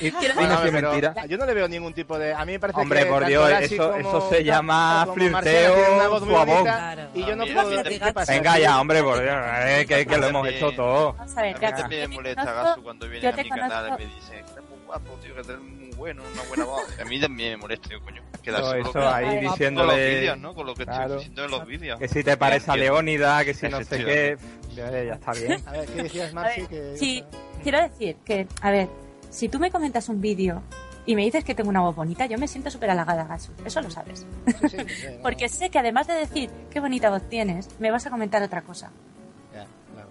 Y 0.01 0.11
Quiero- 0.11 0.33
dime 0.35 0.47
No, 0.47 0.59
pero 0.63 0.71
mentira. 0.89 1.25
Yo 1.27 1.37
no 1.37 1.45
le 1.45 1.53
veo 1.53 1.67
ningún 1.67 1.93
tipo 1.93 2.17
de. 2.19 2.33
A 2.33 2.45
mí 2.45 2.53
me 2.53 2.59
parece 2.59 2.79
Hombre, 2.79 2.99
que. 3.03 3.05
por 3.07 3.25
Dios, 3.25 3.49
eso- 3.61 3.91
como- 3.91 4.09
eso 4.19 4.29
se 4.29 4.43
llama 4.43 5.01
como 5.05 5.13
flirteo 5.15 5.75
suavón. 6.19 6.29
bonita, 6.47 6.61
Claro. 6.63 7.09
Y 7.13 7.25
yo 7.25 7.35
no 7.35 7.43
puedo. 7.45 7.81
también. 7.81 7.99
¿qué 8.01 8.13
pasa? 8.13 8.33
Venga 8.33 8.59
ya, 8.59 8.79
hombre, 8.81 9.03
por 9.03 9.21
Dios, 9.21 9.35
eh, 9.65 9.85
que, 9.87 10.05
que 10.05 10.17
lo 10.17 10.27
hemos 10.27 10.47
hecho 10.47 10.71
todo. 10.71 11.13
Vamos 11.13 11.37
a 11.37 11.41
ver, 11.41 11.55
A 11.55 11.59
mí 11.59 11.77
yo 11.79 11.87
me 11.87 12.07
molesta 12.09 12.51
Gasu 12.53 12.83
cuando 12.83 13.07
viene 13.07 13.21
yo 13.23 13.29
a 13.29 13.43
mi 13.43 13.49
canal 13.49 13.87
y 13.87 13.91
me 14.05 14.13
dice, 14.13 14.33
eres 14.39 14.53
muy 14.69 14.79
guapo, 14.85 15.19
tío, 15.21 15.33
que 15.35 15.39
eres 15.41 15.59
muy 15.61 15.89
bueno, 15.95 16.23
una 16.33 16.43
buena 16.43 16.65
voz. 16.65 16.83
A 17.01 17.05
mí 17.05 17.19
también 17.19 17.51
me 17.51 17.57
molesta, 17.57 17.89
digo, 17.89 18.01
coño, 18.01 18.21
quedarse 18.41 18.69
lo 18.69 18.75
eso 18.81 18.91
que- 18.93 18.99
ahí 18.99 19.05
Vale. 19.25 19.25
con 19.37 19.43
los 19.45 19.53
diciéndole 19.53 20.09
vídeos, 20.09 20.37
¿no? 20.37 20.53
Con 20.53 20.65
lo 20.65 20.73
que 20.75 20.83
Claro. 20.85 21.01
estoy 21.03 21.17
diciendo 21.17 21.45
en 21.45 21.51
los 21.51 21.65
vídeos. 21.67 21.99
que 21.99 22.07
si 22.07 22.23
te 22.23 22.37
parece 22.37 22.71
a. 22.71 22.75
Leónida, 22.75 23.45
que 23.45 23.53
si 23.53 23.67
no 23.69 23.83
sé 23.83 24.03
qué. 24.03 24.37
Ya, 24.75 24.87
está 24.89 25.31
bien. 25.33 25.61
A 25.67 25.71
ver, 25.71 25.85
¿qué 25.87 26.03
decías, 26.03 26.33
Marci? 26.33 26.61
ver, 26.69 26.97
sí, 26.97 27.23
quiero 27.61 27.81
decir 27.81 28.15
que, 28.25 28.47
a 28.61 28.71
ver, 28.71 28.89
si 29.33 29.49
tú 29.49 29.59
me 29.59 29.71
comentas 29.71 30.09
un 30.09 30.21
vídeo 30.21 30.61
y 31.07 31.15
me 31.15 31.23
dices 31.23 31.43
que 31.43 31.55
tengo 31.55 31.69
una 31.69 31.81
voz 31.81 31.95
bonita, 31.95 32.27
yo 32.27 32.37
me 32.37 32.47
siento 32.47 32.69
súper 32.69 32.91
halagada, 32.91 33.25
Gasu. 33.25 33.51
Eso 33.65 33.81
lo 33.81 33.89
sabes. 33.89 34.25
Sí, 34.69 34.69
sí, 34.87 35.07
Porque 35.23 35.49
sé 35.49 35.69
que 35.71 35.79
además 35.79 36.05
de 36.05 36.13
decir 36.13 36.51
qué 36.69 36.79
bonita 36.79 37.09
voz 37.09 37.27
tienes, 37.27 37.67
me 37.79 37.89
vas 37.89 38.05
a 38.05 38.11
comentar 38.11 38.43
otra 38.43 38.61
cosa. 38.61 38.91
claro. 39.51 39.67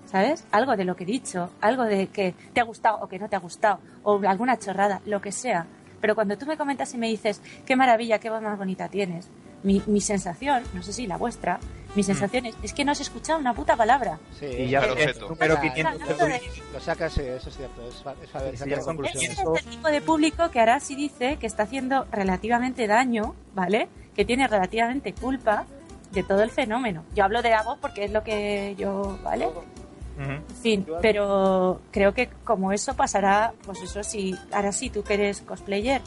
¿Sabes? 0.07 0.45
Algo 0.51 0.77
de 0.77 0.85
lo 0.85 0.97
que 0.97 1.05
he 1.05 1.07
dicho, 1.07 1.51
algo 1.61 1.85
de 1.85 2.09
que 2.09 2.35
te 2.53 2.61
ha 2.61 2.65
gustado 2.65 2.99
o 3.01 3.09
que 3.09 3.21
no 3.21 3.29
te 3.29 3.37
ha 3.37 3.39
gustado, 3.39 3.79
o 4.03 4.21
alguna 4.27 4.59
chorrada, 4.59 5.01
lo 5.07 5.21
que 5.23 5.31
sea. 5.31 5.67
Pero 6.01 6.17
cuando 6.17 6.37
tú 6.37 6.45
me 6.45 6.57
comentas 6.57 6.93
y 6.93 6.99
me 6.99 7.07
dices, 7.07 7.41
qué 7.65 7.77
maravilla, 7.77 8.19
qué 8.19 8.29
voz 8.29 8.43
más 8.43 8.59
bonita 8.59 8.89
tienes, 8.89 9.29
mi, 9.63 9.81
mi 9.87 10.01
sensación, 10.01 10.65
no 10.75 10.83
sé 10.83 10.93
si 10.93 11.07
la 11.07 11.17
vuestra, 11.17 11.61
mi 11.95 12.03
sensación 12.03 12.47
es, 12.47 12.55
es 12.63 12.73
que 12.73 12.85
no 12.85 12.93
has 12.93 13.01
escuchado 13.01 13.39
una 13.39 13.53
puta 13.55 13.77
palabra. 13.77 14.19
Sí, 14.39 14.47
Y 14.47 14.69
ya 14.71 14.79
Claro, 14.81 14.95
es 14.97 15.07
objeto. 15.09 15.29
número 15.29 15.55
Claro, 15.57 15.61
500 15.75 16.03
hablando 16.03 16.25
de- 16.27 16.41
Lo 16.73 16.81
sacas, 16.81 17.13
sí, 17.13 17.21
eso 17.23 17.49
es 17.51 17.57
cierto. 17.57 17.89
Es, 17.89 17.95
es 17.97 18.61
Sí, 18.61 18.71
conclusiones. 18.85 19.31
Ese 19.31 19.43
es 19.43 19.65
el 19.65 19.71
tipo 19.71 19.89
de 19.89 20.01
público 20.01 20.51
que 20.51 20.61
ahora 20.61 20.81
sí 20.81 20.95
dice 20.95 21.37
que 21.37 21.47
está 21.47 21.65
haciendo 21.65 22.07
relativamente 22.11 22.87
daño, 22.87 23.35
¿vale? 23.55 23.89
Que 24.15 24.25
tiene 24.25 24.49
relativamente 24.49 25.13
culpa 25.13 25.67
de 26.13 26.23
todo 26.23 26.43
el 26.43 26.51
fenómeno. 26.51 27.05
Yo 27.15 27.25
hablo 27.25 27.43
de 27.43 27.55
Avo 27.55 27.77
porque 27.81 28.05
es 28.05 28.11
lo 28.13 28.23
que 28.23 28.75
yo, 28.79 29.19
¿vale? 29.23 29.47
Ujú. 29.47 30.43
Sí, 30.63 30.85
pero 31.01 31.81
creo 31.91 32.13
que 32.13 32.29
como 32.45 32.73
eso 32.73 32.95
pasará, 32.95 33.55
pues 33.65 33.81
eso 33.83 34.03
sí, 34.03 34.35
ahora 34.53 34.71
sí, 34.73 34.91
tú 34.91 35.03
que 35.03 35.15
eres 35.15 35.41
cosplayer, 35.41 36.03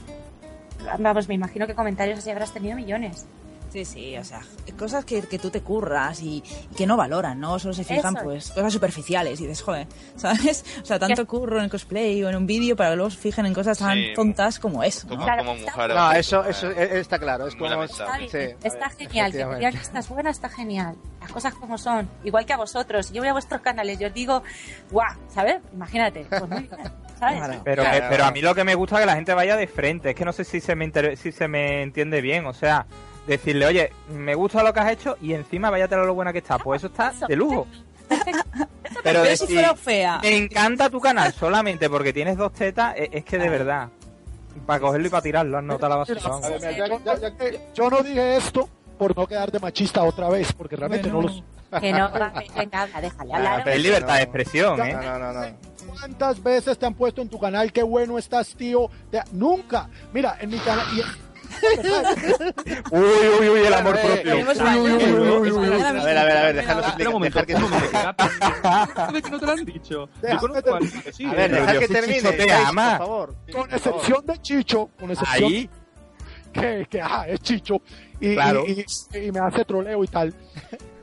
vamos, 0.99 1.27
me 1.27 1.33
imagino 1.33 1.65
que 1.67 1.73
comentarios 1.73 2.19
así 2.19 2.29
habrás 2.29 2.51
tenido 2.53 2.75
millones. 2.75 3.25
Sí, 3.75 3.83
sí, 3.83 4.17
o 4.17 4.23
sea, 4.23 4.39
cosas 4.79 5.03
que, 5.03 5.21
que 5.23 5.37
tú 5.37 5.49
te 5.49 5.59
curras 5.59 6.21
y, 6.21 6.41
y 6.71 6.75
que 6.77 6.87
no 6.87 6.95
valoran, 6.95 7.41
¿no? 7.41 7.59
Solo 7.59 7.73
se 7.73 7.83
fijan, 7.83 8.15
Eso. 8.15 8.23
pues, 8.23 8.51
cosas 8.51 8.71
superficiales 8.71 9.41
y 9.41 9.47
dices, 9.47 9.61
joder, 9.61 9.85
¿sabes? 10.15 10.63
O 10.81 10.85
sea, 10.85 10.97
tanto 10.97 11.27
curro 11.27 11.61
en 11.61 11.67
cosplay 11.67 12.23
o 12.23 12.29
en 12.29 12.37
un 12.37 12.47
vídeo 12.47 12.77
para 12.77 12.91
que 12.91 12.95
luego 12.95 13.09
se 13.11 13.17
fijen 13.17 13.45
en 13.47 13.53
cosas 13.53 13.77
tan 13.77 13.95
Sí. 13.97 14.13
tontas 14.15 14.59
como 14.59 14.81
eso, 14.81 15.07
¿no? 15.07 15.15
Como, 15.15 15.25
Claro, 15.25 15.43
como 15.43 15.57
está- 15.57 15.71
mujer. 15.73 15.89
No, 15.93 16.11
eso, 16.13 16.45
eso 16.45 16.71
eh, 16.71 16.99
está 17.01 17.19
claro. 17.19 17.47
Es 17.47 17.55
como. 17.55 17.83
Está, 17.83 18.17
bien, 18.17 18.29
Sí, 18.29 18.37
está 18.63 18.89
genial, 18.91 19.31
que 19.33 19.37
digan 19.39 19.71
que 19.73 19.77
estás 19.79 20.07
buena, 20.07 20.29
está 20.29 20.47
genial. 20.47 20.95
Las 21.19 21.31
cosas 21.33 21.53
como 21.55 21.77
son, 21.77 22.09
igual 22.23 22.45
que 22.45 22.53
a 22.53 22.57
vosotros. 22.57 23.11
Yo 23.11 23.21
voy 23.21 23.27
a 23.27 23.33
vuestros 23.33 23.59
canales, 23.59 23.99
yo 23.99 24.07
os 24.07 24.13
digo, 24.13 24.41
guau, 24.89 25.13
¿sabes? 25.33 25.57
Imagínate, 25.73 26.25
pues 26.29 26.47
muy 26.47 26.59
bien, 26.61 26.69
¿sabes? 27.19 27.37
Claro. 27.39 27.61
Pero, 27.65 27.83
Claro. 27.83 27.99
que- 27.99 28.05
pero 28.09 28.23
a 28.23 28.31
mí 28.31 28.41
lo 28.41 28.55
que 28.55 28.63
me 28.63 28.75
gusta 28.75 28.95
es 28.95 28.99
que 29.01 29.05
la 29.07 29.15
gente 29.15 29.33
vaya 29.33 29.57
de 29.57 29.67
frente. 29.67 30.11
Es 30.11 30.15
que 30.15 30.23
no 30.23 30.31
sé 30.31 30.45
si 30.45 30.61
se 30.61 30.75
me 30.75 30.85
inter- 30.85 31.17
si 31.17 31.33
se 31.33 31.49
me 31.49 31.81
entiende 31.81 32.21
bien. 32.21 32.45
O 32.45 32.53
sea, 32.53 32.85
decirle, 33.27 33.65
oye, 33.65 33.91
me 34.09 34.35
gusta 34.35 34.63
lo 34.63 34.73
que 34.73 34.79
has 34.79 34.91
hecho 34.91 35.17
y 35.21 35.33
encima 35.33 35.69
váyate 35.69 35.95
a 35.95 35.99
lo 35.99 36.13
buena 36.13 36.31
que 36.31 36.39
está. 36.39 36.57
Pues 36.57 36.81
eso 36.81 36.87
está 36.87 37.13
de 37.27 37.35
lujo. 37.35 37.67
Pero 38.07 38.21
Pero 39.03 39.21
decir, 39.23 39.65
me 40.21 40.37
encanta 40.37 40.89
tu 40.89 40.99
canal 40.99 41.33
solamente 41.33 41.89
porque 41.89 42.13
tienes 42.13 42.37
dos 42.37 42.53
tetas, 42.53 42.93
es, 42.97 43.09
es 43.11 43.25
que 43.25 43.37
de 43.37 43.49
verdad. 43.49 43.89
Para 44.65 44.79
cogerlo 44.79 45.07
y 45.07 45.09
para 45.09 45.21
tirarlo, 45.23 45.57
has 45.57 45.63
notado 45.63 45.89
la 45.89 45.95
basura. 45.97 46.21
Yo 47.73 47.89
no 47.89 48.01
dije 48.01 48.37
esto 48.37 48.69
por 48.97 49.15
no 49.17 49.27
quedar 49.27 49.51
de 49.51 49.59
machista 49.59 50.03
otra 50.03 50.29
vez, 50.29 50.53
porque 50.53 50.75
realmente 50.75 51.09
Bueno. 51.09 51.27
no 51.29 51.33
los... 51.71 51.81
Que 51.81 51.91
no, 51.91 52.05
habla, 52.05 52.31
déjale 53.01 53.33
Ah, 53.33 53.35
hablar. 53.35 53.67
Es 53.69 53.83
libertad 53.83 54.15
de 54.15 54.21
expresión, 54.21 54.79
¿eh? 54.81 54.93
no, 54.93 55.19
no, 55.19 55.33
no. 55.33 55.41
¿Cuántas 55.87 56.41
veces 56.41 56.77
te 56.77 56.85
han 56.85 56.93
puesto 56.93 57.21
en 57.21 57.27
tu 57.27 57.37
canal 57.39 57.73
qué 57.73 57.83
bueno 57.83 58.17
estás, 58.17 58.55
tío? 58.55 58.89
Te- 59.11 59.21
Nunca. 59.33 59.89
Mira, 60.13 60.37
en 60.39 60.51
mi 60.51 60.57
canal... 60.59 60.85
y- 60.95 61.24
Uy, 62.91 63.01
uy, 63.39 63.49
uy, 63.49 63.59
el 63.61 63.73
amor 63.73 63.95
Eh, 63.97 64.01
propio. 64.05 64.31
Tenemos 64.31 64.57
Uy, 64.57 64.79
uy, 64.79 64.91
uy, 64.91 65.13
uy, 65.13 65.51
uy, 65.51 65.69
uy. 65.69 65.81
A 65.81 65.91
ver, 65.91 66.17
a 66.17 66.23
ver, 66.23 66.37
a 66.37 66.43
ver, 66.43 66.57
explicar. 66.57 67.07
un 67.07 67.13
momento, 67.13 67.39
dejar 67.39 67.45
que 67.45 67.55
un 67.55 67.61
momento, 67.61 67.85
explique. 67.85 68.03
Gapi. 68.03 69.13
¿De 69.13 69.21
que 69.21 69.29
no 69.29 69.39
te 69.39 69.45
lo 69.45 69.51
han 69.51 69.65
dicho? 69.65 69.89
Yo 69.89 70.09
Déjame 70.21 70.39
conozco 70.39 70.73
a 70.75 70.77
¿eh? 70.79 70.81
ver, 71.35 71.51
Pero 71.51 71.65
dejad 71.65 71.79
que 71.79 71.87
termine. 71.87 72.31
Te 72.33 72.51
ama. 72.53 72.97
Por 72.97 73.07
favor. 73.07 73.35
Con 73.51 73.73
excepción 73.73 74.25
de 74.25 74.41
Chicho, 74.41 74.89
con 74.99 75.11
excepción 75.11 75.43
Ahí, 75.51 75.69
que, 76.53 76.87
que 76.89 77.01
ah, 77.01 77.25
es 77.27 77.39
Chicho 77.41 77.81
y, 78.19 78.33
Claro. 78.33 78.63
y- 78.67 78.85
y- 79.13 79.17
y 79.27 79.31
me 79.31 79.39
hace 79.39 79.65
troleo 79.65 80.03
y 80.03 80.07
tal. 80.07 80.33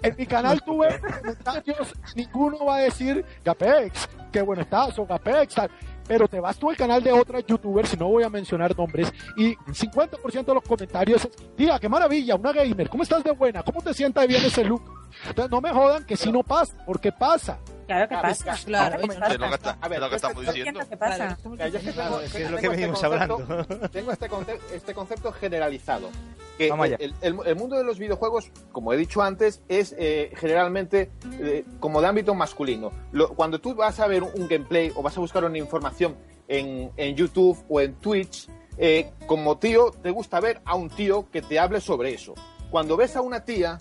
En 0.03 0.17
mi 0.17 0.27
canal 0.27 0.61
tú 0.67 0.79
ves 0.79 0.99
comentarios, 1.01 1.95
ninguno 2.17 2.65
va 2.65 2.77
a 2.77 2.81
decir 2.81 3.25
Gapex, 3.45 4.09
qué 4.33 4.43
bueno 4.43 4.63
estás, 4.63 4.99
o 4.99 5.07
Gapex, 5.07 5.55
tal. 5.55 5.71
Pero 6.07 6.29
te 6.29 6.41
vas 6.41 6.59
tú 6.59 6.71
al 6.71 6.77
canal 6.77 7.03
de 7.03 7.13
otras 7.13 7.45
youtubers, 7.47 7.95
y 7.95 7.97
no 7.97 8.09
voy 8.09 8.25
a 8.25 8.29
mencionar 8.29 8.77
nombres, 8.77 9.13
y 9.37 9.55
50% 9.55 10.45
de 10.45 10.55
los 10.55 10.65
comentarios 10.65 11.25
es, 11.25 11.55
tía, 11.57 11.79
qué 11.79 11.89
maravilla, 11.89 12.35
una 12.35 12.53
gamer, 12.53 12.89
¿cómo 12.89 13.03
estás 13.03 13.25
de 13.25 13.33
buena? 13.33 13.63
¿Cómo 13.63 13.81
te 13.83 13.95
sienta 13.95 14.27
bien 14.27 14.45
ese 14.45 14.65
look? 14.65 14.83
Entonces 15.27 15.51
no 15.51 15.61
me 15.61 15.71
jodan 15.71 16.05
que 16.05 16.17
si 16.17 16.33
no 16.33 16.43
pasa, 16.43 16.77
porque 16.87 17.13
pasa. 17.13 17.59
Claro 17.87 18.09
que 18.09 18.15
Ah, 18.15 18.23
pasa. 18.23 18.57
Claro, 18.65 18.97
Es 18.97 19.03
lo 19.03 19.09
que, 19.49 19.55
está- 19.55 19.79
A 19.81 19.89
ver, 19.89 19.97
es 19.97 20.01
lo 20.01 20.09
que 20.11 20.17
este- 20.17 20.27
estamos 20.29 20.47
diciendo. 20.47 20.81
que 20.89 20.97
pasa. 20.97 21.37
Yo 21.43 21.51
es 21.65 21.73
que 21.85 21.93
Claro, 21.93 22.11
tengo- 22.11 22.21
es 22.21 22.33
que 22.33 22.43
es 22.45 22.51
lo 22.51 22.57
que 22.57 22.67
este 22.67 22.69
venimos 22.77 23.03
concepto- 23.03 23.35
hablando. 23.35 23.89
Tengo 23.91 24.13
este, 24.13 24.29
conce- 24.29 24.59
este 24.73 24.95
concepto 24.95 25.33
generalizado. 25.33 26.11
Que 26.59 26.69
el, 26.69 27.15
el- 27.21 27.37
el 27.45 27.57
mundo 27.57 27.77
de 27.77 27.85
los 27.85 27.99
videojuegos, 27.99 28.51
como 28.73 28.93
he 28.93 28.97
dicho 28.97 29.23
antes, 29.23 29.63
es 29.69 29.95
eh, 29.99 30.31
generalmente 30.37 31.11
eh, 31.41 31.65
como 31.81 32.01
de 32.01 32.09
ámbito 32.09 32.35
masculino. 32.35 32.93
Lo- 33.13 33.31
cuando 33.35 33.61
tú 33.61 33.75
vas 33.75 33.99
a 34.01 34.07
ver 34.07 34.23
un 34.23 34.47
gameplay 34.49 34.93
o 34.95 35.03
vas 35.03 35.17
a 35.17 35.21
buscar 35.21 35.45
una 35.45 35.59
información 35.59 36.17
en, 36.49 36.93
en 36.97 37.17
YouTube 37.17 37.59
o 37.69 37.81
en 37.81 37.95
Twitch, 37.95 38.49
eh, 38.79 39.11
como 39.27 39.59
tío, 39.59 39.91
te 39.91 40.11
gusta 40.11 40.41
ver 40.41 40.61
a 40.65 40.75
un 40.75 40.89
tío 40.91 41.29
que 41.31 41.43
te 41.43 41.59
hable 41.59 41.81
sobre 41.81 42.15
eso. 42.15 42.35
Cuando 42.71 42.97
ves 42.97 43.17
a 43.17 43.21
una 43.23 43.45
tía, 43.45 43.79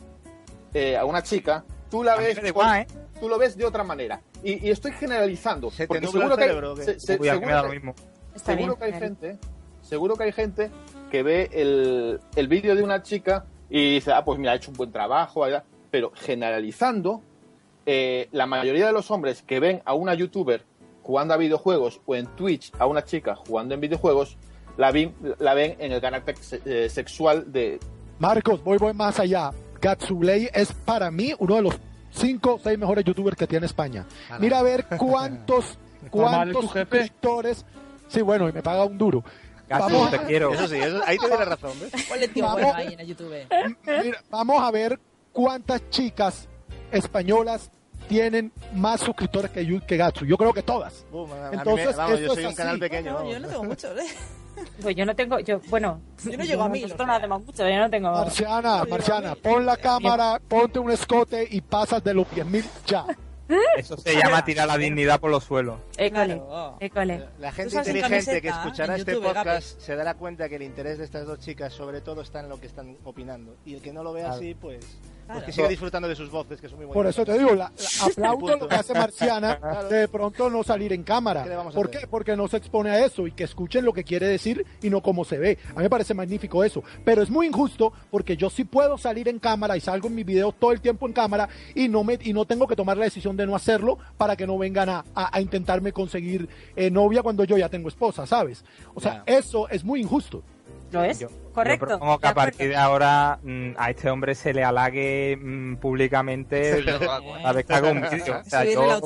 eh, 0.74 0.98
a 0.98 1.06
una 1.06 1.22
chica, 1.22 1.64
tú 1.90 2.04
la 2.04 2.14
a 2.14 2.18
mí 2.18 2.24
ves 2.26 2.36
me 2.38 2.44
da 2.50 2.54
por- 2.54 2.64
igual, 2.64 2.80
¿eh? 2.82 2.88
Tú 3.22 3.30
lo 3.30 3.38
ves 3.38 3.56
de 3.56 3.64
otra 3.66 3.86
manera. 3.86 4.20
Y, 4.44 4.68
y 4.68 4.72
estoy 4.72 4.92
generalizando. 4.92 5.72
¿Se 5.72 5.84
te 5.84 5.88
porque 5.88 6.08
seguro 6.08 6.36
que, 6.36 6.44
hay- 6.44 6.50
cerebro 6.50 6.74
o 6.74 6.76
qué? 6.76 6.84
se- 6.84 7.00
se- 7.00 7.18
Uy, 7.20 7.30
a 7.30 7.36
mí 7.36 7.40
me 7.40 7.46
seguro 7.46 7.56
da 7.56 7.62
que- 7.62 7.68
lo 7.68 7.74
mismo. 7.74 7.96
Está 8.36 8.54
seguro 8.54 8.76
bien, 8.76 8.78
que 8.80 8.84
hay 8.86 8.92
claro. 8.92 9.06
gente, 9.06 9.38
seguro 9.82 10.16
que 10.18 10.24
hay 10.26 10.32
gente 10.34 10.72
que 11.10 11.24
ve 11.24 11.50
el, 11.54 12.20
el 12.36 12.48
vídeo 12.50 12.76
de 12.76 12.84
una 12.84 13.02
chica 13.04 13.46
y 13.70 13.94
dice, 13.96 14.12
ah, 14.12 14.26
pues 14.26 14.38
mira, 14.40 14.52
ha 14.52 14.56
hecho 14.56 14.72
un 14.72 14.78
buen 14.78 14.92
trabajo, 14.92 15.46
pero 15.90 16.12
generalizando, 16.16 17.22
eh, 17.86 18.28
la 18.32 18.46
mayoría 18.46 18.88
de 18.88 18.94
los 18.94 19.10
hombres 19.12 19.42
que 19.44 19.60
ven 19.60 19.82
a 19.86 19.94
una 19.94 20.14
youtuber 20.14 20.64
jugando 21.04 21.34
a 21.34 21.38
videojuegos 21.38 22.00
o 22.06 22.16
en 22.16 22.28
Twitch 22.36 22.72
a 22.80 22.86
una 22.86 23.04
chica 23.04 23.36
jugando 23.36 23.74
en 23.76 23.82
videojuegos, 23.82 24.38
la, 24.78 24.92
ven- 24.92 25.14
la 25.40 25.54
ven 25.54 25.76
en 25.80 25.92
el 25.92 26.00
carácter 26.02 26.38
se- 26.38 26.62
eh, 26.66 26.90
sexual 26.90 27.52
de... 27.52 27.80
Marcos, 28.20 28.64
voy, 28.64 28.78
voy 28.78 28.94
más 28.94 29.20
allá. 29.20 29.52
Gatsublay 29.82 30.48
es 30.54 30.72
para 30.74 31.10
mí 31.12 31.34
uno 31.40 31.56
de 31.56 31.62
los 31.64 31.76
5 32.12 32.54
o 32.56 32.60
6 32.60 32.78
mejores 32.78 33.04
youtubers 33.06 33.36
que 33.38 33.48
tiene 33.48 33.66
España. 33.66 34.06
Mira 34.40 34.60
a 34.60 34.64
ver 34.64 34.86
cuántos, 34.98 35.78
cuántos 36.10 36.66
suscriptores. 36.66 37.66
Sí, 38.08 38.22
bueno, 38.22 38.50
y 38.50 38.52
me 38.52 38.62
paga 38.62 38.84
un 38.86 38.98
duro. 38.98 39.24
Gato, 39.70 39.86
Vamos 39.86 40.10
te 40.12 40.18
a- 40.18 40.26
quiero. 40.28 40.54
Eso 40.54 40.68
sí, 40.68 40.76
eso- 40.76 41.02
ahí 41.06 41.18
te 41.18 41.28
doy 41.30 41.38
la 41.40 41.46
razón, 41.46 41.72
¿ves? 41.80 41.92
Vamos. 42.42 42.54
bueno 42.62 42.74
ahí 42.76 42.96
en 43.00 43.08
YouTube. 43.08 43.34
Mira, 44.04 44.22
vamos 44.30 44.62
a 44.62 44.70
ver 44.72 45.00
cuántas 45.32 45.90
chicas 45.90 46.50
españolas 46.92 47.72
tienen 48.10 48.52
más 48.76 49.00
suscriptores 49.00 49.50
que, 49.52 49.80
que 49.88 49.96
Gatsu. 49.98 50.26
Yo 50.26 50.36
creo 50.38 50.52
que 50.54 50.62
todas. 50.64 51.06
Boom, 51.10 51.32
a- 51.32 51.36
a 51.48 51.52
mí 51.52 51.56
me- 51.56 51.58
Entonces, 51.62 51.96
vamos, 51.96 52.20
esto 52.20 52.28
yo 52.28 52.34
soy 52.34 52.44
es 52.44 52.50
un 52.50 52.56
canal 52.56 52.80
pequeño. 52.80 53.32
Yo 53.32 53.40
no 53.40 53.48
tengo 53.48 53.64
mucho, 53.64 53.98
¿eh? 53.98 54.04
Pues 54.82 54.96
yo 54.96 55.06
no 55.06 55.16
tengo, 55.16 55.40
yo, 55.40 55.60
bueno, 55.70 56.02
Yo 56.24 56.38
no 56.38 56.44
llego 56.44 56.64
a 56.64 56.70
mil, 56.70 56.84
Nosotros 56.84 57.08
no 57.08 57.14
hacemos 57.14 57.46
mucho, 57.46 57.68
yo 57.70 57.78
no 57.78 57.90
tengo. 57.90 58.12
Marciana, 58.12 58.84
Marciana, 58.86 59.36
pon 59.36 59.66
la 59.66 59.78
cámara, 59.78 60.40
ponte 60.48 60.80
un 60.80 60.92
escote 60.92 61.48
y 61.50 61.62
pasas 61.62 62.04
de 62.04 62.14
los 62.14 62.28
10.000 62.28 62.64
ya. 62.86 63.06
Eso 63.78 63.98
se 63.98 64.16
llama 64.16 64.46
tirar 64.46 64.66
la 64.66 64.78
dignidad 64.78 65.20
por 65.20 65.30
los 65.30 65.44
suelos. 65.44 65.78
École, 65.98 66.38
Claro. 66.38 66.78
école. 66.80 67.26
La 67.40 67.52
gente 67.52 67.76
inteligente 67.76 68.42
que 68.42 68.48
escuchará 68.48 68.96
este 68.96 69.12
YouTube, 69.14 69.34
podcast 69.34 69.78
se 69.82 69.94
dará 69.98 70.14
cuenta 70.14 70.48
que 70.48 70.56
el 70.56 70.62
interés 70.62 70.98
de 71.00 71.04
estas 71.04 71.26
dos 71.28 71.40
chicas 71.40 71.74
sobre 71.74 72.00
todo 72.00 72.22
está 72.22 72.40
en 72.40 72.48
lo 72.48 72.62
que 72.62 72.68
están 72.68 72.96
opinando. 73.04 73.58
Y 73.66 73.74
el 73.74 73.82
que 73.82 73.92
no 73.92 74.04
lo 74.04 74.14
vea 74.14 74.28
Claro. 74.28 74.38
así, 74.40 74.56
pues 74.56 74.86
Claro. 75.32 75.46
que 75.46 75.52
siga 75.52 75.68
disfrutando 75.68 76.08
de 76.08 76.16
sus 76.16 76.30
voces, 76.30 76.60
que 76.62 76.68
son 76.68 76.78
muy 76.78 76.86
buenas. 76.88 76.96
Por 76.96 77.08
eso 77.08 77.26
te 77.26 77.38
digo, 77.38 77.56
la, 77.56 77.72
la- 77.72 78.06
aplaudo 78.06 78.58
lo 78.58 78.68
que 78.68 78.76
hace 78.76 78.94
Marciana 78.94 79.60
de 79.90 79.98
de 80.02 80.08
pronto 80.08 80.50
no 80.50 80.64
salir 80.64 80.94
en 80.94 81.04
cámara. 81.04 81.44
¿Qué 81.44 81.50
le 81.50 81.56
vamos 81.56 81.74
a 81.74 81.78
¿Por 81.78 81.90
qué? 81.90 82.08
Porque 82.10 82.36
no 82.36 82.48
se 82.48 82.58
expone 82.58 82.90
a 82.90 83.06
eso 83.06 83.28
y 83.28 83.32
que 83.32 83.44
escuchen 83.44 83.86
lo 83.86 83.94
que 83.94 84.04
quiere 84.04 84.28
decir 84.28 84.66
y 84.82 84.90
no 84.90 85.02
cómo 85.02 85.24
se 85.26 85.38
ve. 85.38 85.58
A 85.70 85.78
mí 85.78 85.84
me 85.84 85.90
parece 85.90 86.14
magnífico 86.14 86.64
eso. 86.64 86.84
Pero 87.06 87.22
es 87.22 87.30
muy 87.30 87.48
injusto 87.48 87.94
porque 88.10 88.36
yo 88.36 88.50
sí 88.50 88.64
puedo 88.64 88.98
salir 88.98 89.28
en 89.28 89.40
cámara 89.40 89.78
y 89.78 89.82
salgo 89.82 90.08
en 90.08 90.16
mi 90.16 90.24
video 90.24 90.52
todo 90.52 90.72
el 90.72 90.82
tiempo 90.82 91.08
en 91.08 91.14
cámara 91.14 91.48
y 91.76 91.88
no 91.88 92.04
me 92.04 92.18
y 92.22 92.34
no 92.34 92.46
tengo 92.46 92.68
que 92.68 92.76
tomar 92.76 92.98
la 92.98 93.06
decisión 93.06 93.38
de 93.38 93.46
no 93.46 93.56
hacerlo 93.56 93.98
para 94.18 94.36
que 94.36 94.46
no 94.48 94.58
vengan 94.58 94.90
a, 94.90 95.06
a- 95.16 95.36
a 95.38 95.42
intentarme 95.42 95.92
conseguir 95.94 96.50
eh, 96.76 96.90
novia 96.92 97.22
cuando 97.24 97.44
yo 97.44 97.58
ya 97.58 97.70
tengo 97.70 97.88
esposa, 97.90 98.26
¿sabes? 98.26 98.64
O 98.94 99.00
sea, 99.00 99.24
eso 99.26 99.70
es 99.70 99.84
muy 99.84 100.02
injusto. 100.02 100.44
¿Lo 100.92 101.04
es? 101.04 101.20
Yo- 101.20 101.30
Correcto. 101.54 101.86
Yo 101.86 101.90
propongo 101.90 102.20
que 102.20 102.28
a 102.28 102.34
partir 102.34 102.70
de 102.70 102.76
ahora 102.78 103.40
mm, 103.44 103.72
a 103.78 103.90
este 103.90 104.10
hombre 104.10 104.36
se 104.36 104.54
le 104.54 104.64
halague 104.64 105.38
mm, 105.42 105.76
públicamente 105.78 106.78
Sí, 106.78 106.82
lo 106.84 107.12
hago, 107.12 107.38
¿eh? 107.38 107.42
a 107.46 107.52
vez 107.52 107.66
que 107.66 107.74
haga 107.74 107.92
un 107.92 108.02
vídeo. 108.02 108.40
O 108.40 108.44
sea, 108.50 108.64
yo 108.64 109.02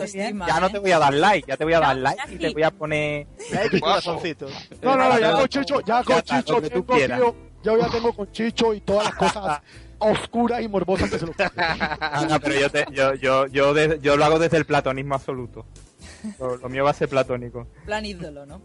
ya 0.47 0.59
no 0.59 0.67
¿eh? 0.67 0.69
te 0.71 0.79
voy 0.79 0.91
a 0.91 0.99
dar 0.99 1.13
like, 1.13 1.47
ya 1.47 1.57
te 1.57 1.63
voy 1.63 1.73
a 1.73 1.79
dar 1.79 1.97
like 1.97 2.33
y 2.33 2.37
te 2.37 2.53
voy 2.53 2.63
a 2.63 2.71
poner... 2.71 3.27
Like 3.51 3.77
y 3.77 3.79
corazoncito. 3.79 4.47
No, 4.81 4.95
no, 4.95 5.09
no, 5.09 5.19
ya 5.19 5.31
con 5.33 5.47
Chicho, 5.47 5.81
ya 5.81 6.03
con 6.03 6.21
Chicho 6.21 6.53
lo 6.53 6.61
que 6.61 6.69
tú 6.69 6.85
quieras. 6.85 7.19
yo 7.63 7.77
ya 7.79 7.89
tengo 7.89 8.13
con 8.13 8.31
Chicho 8.31 8.73
y 8.73 8.81
todas 8.81 9.05
las 9.05 9.15
cosas 9.15 9.61
oscuras 9.97 10.61
y 10.61 10.67
morbosas 10.67 11.09
que 11.09 11.17
se 11.17 11.25
lo 11.25 11.31
no, 12.29 12.39
pero 12.39 12.59
yo, 12.59 12.69
te- 12.69 12.85
yo, 12.91 13.13
yo, 13.15 13.47
yo, 13.47 13.73
de- 13.73 13.99
yo 14.01 14.17
lo 14.17 14.25
hago 14.25 14.37
desde 14.39 14.57
el 14.57 14.65
platonismo 14.65 15.15
absoluto. 15.15 15.65
Lo, 16.39 16.57
lo 16.57 16.69
mío 16.69 16.83
va 16.83 16.91
a 16.91 16.93
ser 16.93 17.09
platónico. 17.09 17.67
Plan 17.85 18.05
ídolo, 18.05 18.45
¿no? 18.45 18.61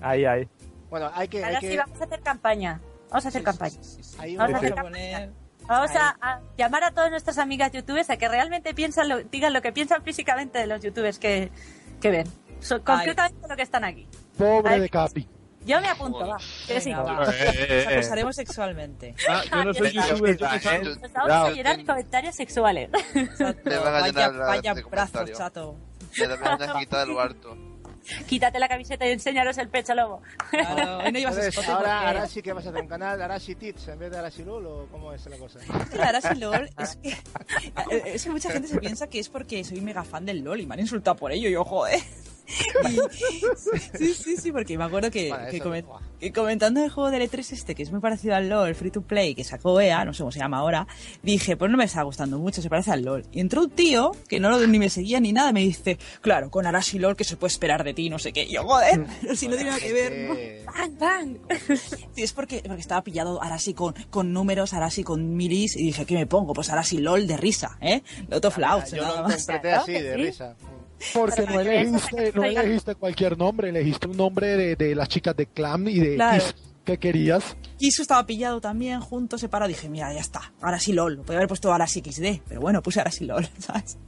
Ahí, 0.00 0.24
ahí. 0.24 0.48
Bueno, 0.90 1.10
hay 1.14 1.28
que... 1.28 1.38
hay 1.38 1.44
Ahora 1.44 1.60
que- 1.60 1.70
sí, 1.70 1.76
vamos 1.78 2.00
a 2.00 2.04
hacer 2.04 2.20
campaña. 2.20 2.80
Vamos 3.12 3.24
a 3.26 3.28
hacer 3.28 3.42
campaña. 3.42 3.76
Vamos 3.76 3.84
a 4.18 4.22
hacer 4.22 4.36
Vamos 4.38 4.54
a 4.54 4.60
campaña. 4.60 4.82
poner... 4.82 5.30
Vamos 5.66 5.90
a, 5.92 6.16
a 6.20 6.40
llamar 6.58 6.82
a 6.84 6.90
todas 6.90 7.10
nuestras 7.10 7.38
amigas 7.38 7.70
youtubers 7.70 8.10
a 8.10 8.16
que 8.16 8.26
realmente 8.28 8.74
piensan 8.74 9.08
lo- 9.08 9.22
digan 9.22 9.52
lo 9.52 9.62
que 9.62 9.70
piensan 9.72 10.02
físicamente 10.02 10.58
de 10.58 10.66
los 10.66 10.80
youtubers 10.82 11.18
que, 11.20 11.52
que 12.00 12.10
ven. 12.10 12.26
So- 12.60 12.82
concretamente 12.82 13.46
lo 13.48 13.54
que 13.54 13.62
están 13.62 13.84
aquí. 13.84 14.08
Pobre 14.36 14.80
de 14.80 14.88
Capi. 14.88 15.28
Yo 15.64 15.80
me 15.80 15.86
apunto, 15.88 16.26
va. 16.26 16.38
Que 16.66 16.80
sí. 16.80 16.88
Venga, 16.90 17.02
va. 17.04 17.24
Eh, 17.26 17.36
eh, 17.38 17.82
Nos 17.84 17.92
eh. 17.92 17.96
acosaremos 17.98 18.34
sexualmente. 18.34 19.14
Ah, 19.28 19.42
yo 19.48 19.64
no 19.66 19.74
soy 19.74 19.92
youtuber, 19.92 20.36
yo. 20.36 20.46
Nos 20.48 21.12
vamos 21.12 21.48
a 21.48 21.50
llenar 21.52 21.84
comentarios 21.84 22.34
sexuales. 22.34 22.90
Te 23.12 23.76
van 23.78 23.94
a 23.94 24.06
llenar 24.08 24.36
vaya 24.36 24.74
brazos, 24.90 25.30
chato. 25.32 25.76
La 26.16 26.36
van 26.36 26.62
a 26.62 26.78
quitar 26.80 27.08
el 27.08 27.16
harto. 27.18 27.56
Quítate 28.28 28.58
la 28.58 28.68
camiseta 28.68 29.06
y 29.06 29.12
enséñanos 29.12 29.56
el 29.58 29.68
pecho, 29.68 29.94
lobo. 29.94 30.22
Claro, 30.50 30.98
hoy 31.04 31.12
no 31.12 31.18
llevas 31.18 31.36
Entonces, 31.36 31.68
ahora, 31.68 31.76
porque- 31.98 32.06
ahora 32.08 32.26
sí 32.28 32.42
que 32.42 32.52
vas 32.52 32.66
a 32.66 32.70
hacer 32.70 32.82
un 32.82 32.88
canal 32.88 33.22
Arashi 33.22 33.54
Tits 33.54 33.88
en 33.88 33.98
vez 33.98 34.10
de 34.10 34.18
Arashi 34.18 34.44
LOL 34.44 34.66
o 34.66 34.86
cómo 34.90 35.12
es 35.12 35.24
la 35.26 35.36
cosa. 35.36 35.58
La 35.94 36.08
Arashi 36.08 36.34
LOL 36.38 36.68
es 36.78 36.96
que, 36.96 37.16
es 38.14 38.24
que 38.24 38.30
mucha 38.30 38.50
gente 38.50 38.68
se 38.68 38.78
piensa 38.78 39.06
que 39.06 39.18
es 39.18 39.28
porque 39.28 39.62
soy 39.64 39.80
mega 39.80 40.04
fan 40.04 40.24
del 40.26 40.40
LOL 40.42 40.60
y 40.60 40.66
me 40.66 40.74
han 40.74 40.80
insultado 40.80 41.16
por 41.16 41.32
ello 41.32 41.48
y 41.48 41.52
yo, 41.52 41.64
joder. 41.64 42.00
Y- 42.90 42.98
sí, 43.98 44.14
sí, 44.14 44.36
sí, 44.36 44.52
porque 44.52 44.76
me 44.78 44.84
acuerdo 44.84 45.10
que, 45.10 45.28
comentando 46.34 46.82
el 46.84 46.90
juego 46.90 47.10
del 47.10 47.22
E3 47.28 47.52
este, 47.52 47.74
que 47.74 47.82
es 47.82 47.90
muy 47.90 48.00
parecido 48.00 48.34
al 48.34 48.48
LOL, 48.48 48.74
Free 48.74 48.90
to 48.90 49.02
Play, 49.02 49.34
que 49.34 49.44
sacó 49.44 49.80
EA, 49.80 50.04
no 50.04 50.12
sé 50.14 50.18
cómo 50.20 50.32
se 50.32 50.38
llama 50.38 50.58
ahora, 50.58 50.86
dije, 51.22 51.56
pues 51.56 51.70
no 51.70 51.76
me 51.76 51.84
está 51.84 52.02
gustando 52.02 52.38
mucho, 52.38 52.62
se 52.62 52.68
parece 52.70 52.90
al 52.92 53.02
LOL. 53.04 53.24
Y 53.32 53.40
entró 53.40 53.62
un 53.62 53.70
tío, 53.70 54.12
que 54.28 54.40
no 54.40 54.50
lo- 54.50 54.66
ni 54.66 54.78
me 54.78 54.88
seguía 54.90 55.20
ni 55.20 55.32
nada, 55.32 55.52
me 55.52 55.60
dice, 55.60 55.98
claro, 56.20 56.50
con 56.50 56.66
Arashi 56.66 56.98
LOL, 56.98 57.16
que 57.16 57.24
se 57.24 57.36
puede 57.36 57.52
esperar 57.52 57.84
de 57.84 57.94
ti, 57.94 58.08
no 58.10 58.18
sé 58.18 58.32
qué. 58.32 58.44
Y 58.44 58.52
yo, 58.54 58.64
joder, 58.64 59.04
pero 59.20 59.36
si 59.36 59.48
no 59.48 59.54
tiene 59.56 59.70
nada 59.70 59.80
que 59.82 59.92
ver, 59.92 60.28
¿no? 60.28 60.72
¡Bang, 60.72 60.98
bang! 60.98 61.36
Sí, 62.14 62.22
es 62.22 62.32
porque, 62.32 62.62
porque 62.66 62.80
estaba 62.80 63.02
pillado 63.02 63.42
ahora 63.42 63.58
sí 63.58 63.74
con, 63.74 63.94
con 64.10 64.32
números, 64.32 64.72
ahora 64.74 64.90
sí 64.90 65.02
con 65.02 65.34
milis, 65.36 65.76
y 65.76 65.84
dije, 65.84 66.04
¿qué 66.04 66.14
me 66.14 66.26
pongo? 66.26 66.52
Pues 66.52 66.68
ahora 66.70 66.84
sí 66.84 66.98
LOL 66.98 67.26
de 67.26 67.36
risa, 67.36 67.76
¿eh? 67.80 68.02
Lot 68.28 68.44
of 68.44 68.58
Louds, 68.58 68.90
yo 68.92 69.02
nada 69.02 69.22
lo 69.22 69.28
más. 69.28 69.40
interpreté 69.40 69.72
así, 69.74 69.92
de 69.92 70.14
sí. 70.14 70.22
risa. 70.22 70.56
Porque 71.14 71.42
no 71.46 71.60
elegiste, 71.60 72.32
no 72.34 72.44
elegiste 72.44 72.94
cualquier 72.94 73.36
nombre, 73.38 73.68
elegiste 73.70 74.06
un 74.08 74.16
nombre 74.16 74.56
de, 74.56 74.76
de 74.76 74.94
las 74.94 75.08
chicas 75.08 75.36
de 75.36 75.46
Clam 75.46 75.88
y 75.88 75.98
de 75.98 76.14
Claro. 76.16 76.42
Kiss 76.44 76.54
que 76.84 76.98
querías. 76.98 77.56
Kisu 77.78 78.02
estaba 78.02 78.26
pillado 78.26 78.60
también, 78.60 79.00
junto, 79.00 79.38
separado, 79.38 79.68
dije, 79.68 79.88
mira, 79.88 80.12
ya 80.12 80.18
está, 80.20 80.52
ahora 80.60 80.80
sí 80.80 80.92
LOL, 80.92 81.18
podría 81.18 81.36
haber 81.38 81.48
puesto 81.48 81.70
ahora 81.70 81.86
sí 81.86 82.02
XD, 82.04 82.42
pero 82.48 82.60
bueno, 82.60 82.82
puse 82.82 82.98
ahora 82.98 83.12
sí 83.12 83.24
LOL, 83.24 83.46
¿sabes? 83.58 83.98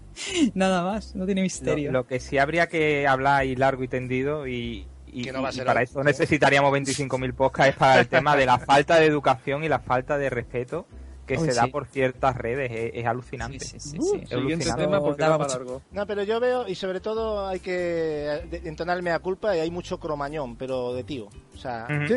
Nada 0.55 0.82
más, 0.82 1.14
no 1.14 1.24
tiene 1.26 1.40
Lo, 1.40 1.44
misterio. 1.44 1.92
lo 1.92 2.06
que 2.06 2.18
sí 2.20 2.39
habría 2.39 2.68
que 2.68 3.06
hablar 3.06 3.42
ahí 3.42 3.55
largo 3.56 3.84
y 3.84 3.89
tendido 3.89 4.47
y, 4.48 4.86
y- 5.06 5.23
Que 5.23 5.32
no 5.32 5.42
va 5.42 5.48
a 5.48 5.52
y 5.52 5.55
ser 5.55 5.66
para 5.66 5.82
eso 5.82 6.02
necesitaríamos 6.02 6.73
25.000 6.73 7.34
podcasts 7.34 7.70
es 7.74 7.76
para 7.76 8.00
el 8.00 8.08
tema 8.08 8.36
de 8.36 8.47
la 8.47 8.58
falta 8.58 8.98
de 8.98 9.06
educación 9.06 9.62
y 9.62 9.68
la 9.68 9.78
falta 9.78 10.18
de 10.18 10.28
respeto 10.31 10.86
que 11.27 11.36
Uy, 11.39 11.49
se 11.49 11.55
da 11.55 11.65
sí. 11.65 11.70
por 11.70 11.86
ciertas 11.86 12.36
redes. 12.36 12.70
Es, 12.70 12.91
es 12.94 13.07
alucinante. 13.07 13.59
Sí, 13.61 13.81
sí, 13.81 13.91
sí, 13.91 13.99
Uh, 13.99 14.03
sí. 14.03 14.11
siguiente 14.27 14.35
alucinante. 14.35 14.83
tema 14.85 15.01
porque 15.01 15.23
va 15.23 15.39
para 15.39 15.51
largo. 15.51 15.83
No, 15.93 16.07
pero 16.07 16.23
yo 16.23 16.39
veo, 16.41 16.69
y 16.69 16.75
sobre 16.75 17.01
todo 17.01 17.47
hay 17.47 17.61
que 17.61 17.73
de- 17.73 18.62
entonarme 18.65 19.11
a 19.11 19.19
culpa, 19.19 19.57
y 19.57 19.61
hay 19.61 19.70
mucho 19.70 19.99
cromañón, 19.99 20.57
pero 20.57 20.93
de 20.93 21.05
tío. 21.05 21.28
O 21.55 21.57
sea. 21.57 21.86
Sí, 22.08 22.15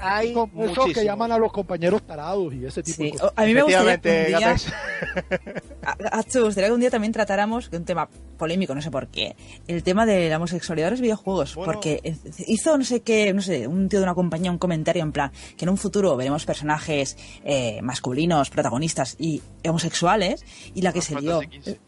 hay 0.00 0.32
como 0.32 0.64
esos 0.64 0.86
que 0.92 1.04
llaman 1.04 1.32
a 1.32 1.38
los 1.38 1.52
compañeros 1.52 2.02
tarados 2.06 2.54
y 2.54 2.64
ese 2.64 2.82
tipo 2.82 2.96
Sí, 2.96 3.02
de 3.04 3.10
cosas. 3.10 3.32
a 3.36 3.44
mí 3.44 3.54
me 3.54 3.62
gustaría 3.62 3.98
que 4.00 4.20
un 4.20 4.26
día, 4.26 4.38
Gapex. 4.40 4.72
a- 5.82 6.18
a- 6.18 6.22
te 6.22 6.40
gustaría 6.40 6.68
que 6.68 6.74
un 6.74 6.80
día 6.80 6.90
también 6.90 7.12
tratáramos, 7.12 7.68
que 7.68 7.76
un 7.76 7.84
tema 7.84 8.08
polémico, 8.38 8.74
no 8.74 8.80
sé 8.82 8.90
por 8.90 9.08
qué, 9.08 9.36
el 9.66 9.82
tema 9.82 10.06
de 10.06 10.28
la 10.28 10.36
homosexualidad 10.36 10.88
en 10.88 10.92
los 10.94 11.00
videojuegos, 11.00 11.54
Bueno. 11.56 11.72
porque 11.72 12.14
hizo 12.46 12.78
no 12.78 12.84
sé 12.84 13.02
qué, 13.02 13.32
no 13.34 13.42
sé, 13.42 13.66
un 13.66 13.88
tío 13.88 13.98
de 13.98 14.04
una 14.04 14.14
compañía 14.14 14.50
un 14.50 14.58
comentario 14.58 15.02
en 15.02 15.12
plan 15.12 15.32
que 15.56 15.64
en 15.64 15.68
un 15.70 15.76
futuro 15.76 16.16
veremos 16.16 16.44
personajes 16.46 17.16
eh, 17.44 17.80
masculinos, 17.82 18.48
protagonistas 18.50 19.16
y 19.18 19.42
homosexuales, 19.68 20.44
y 20.74 20.82
la 20.82 20.92
que 20.92 21.02
se 21.02 21.20
lió. 21.20 21.40
Fantasy 21.40 21.60
XV. 21.72 21.78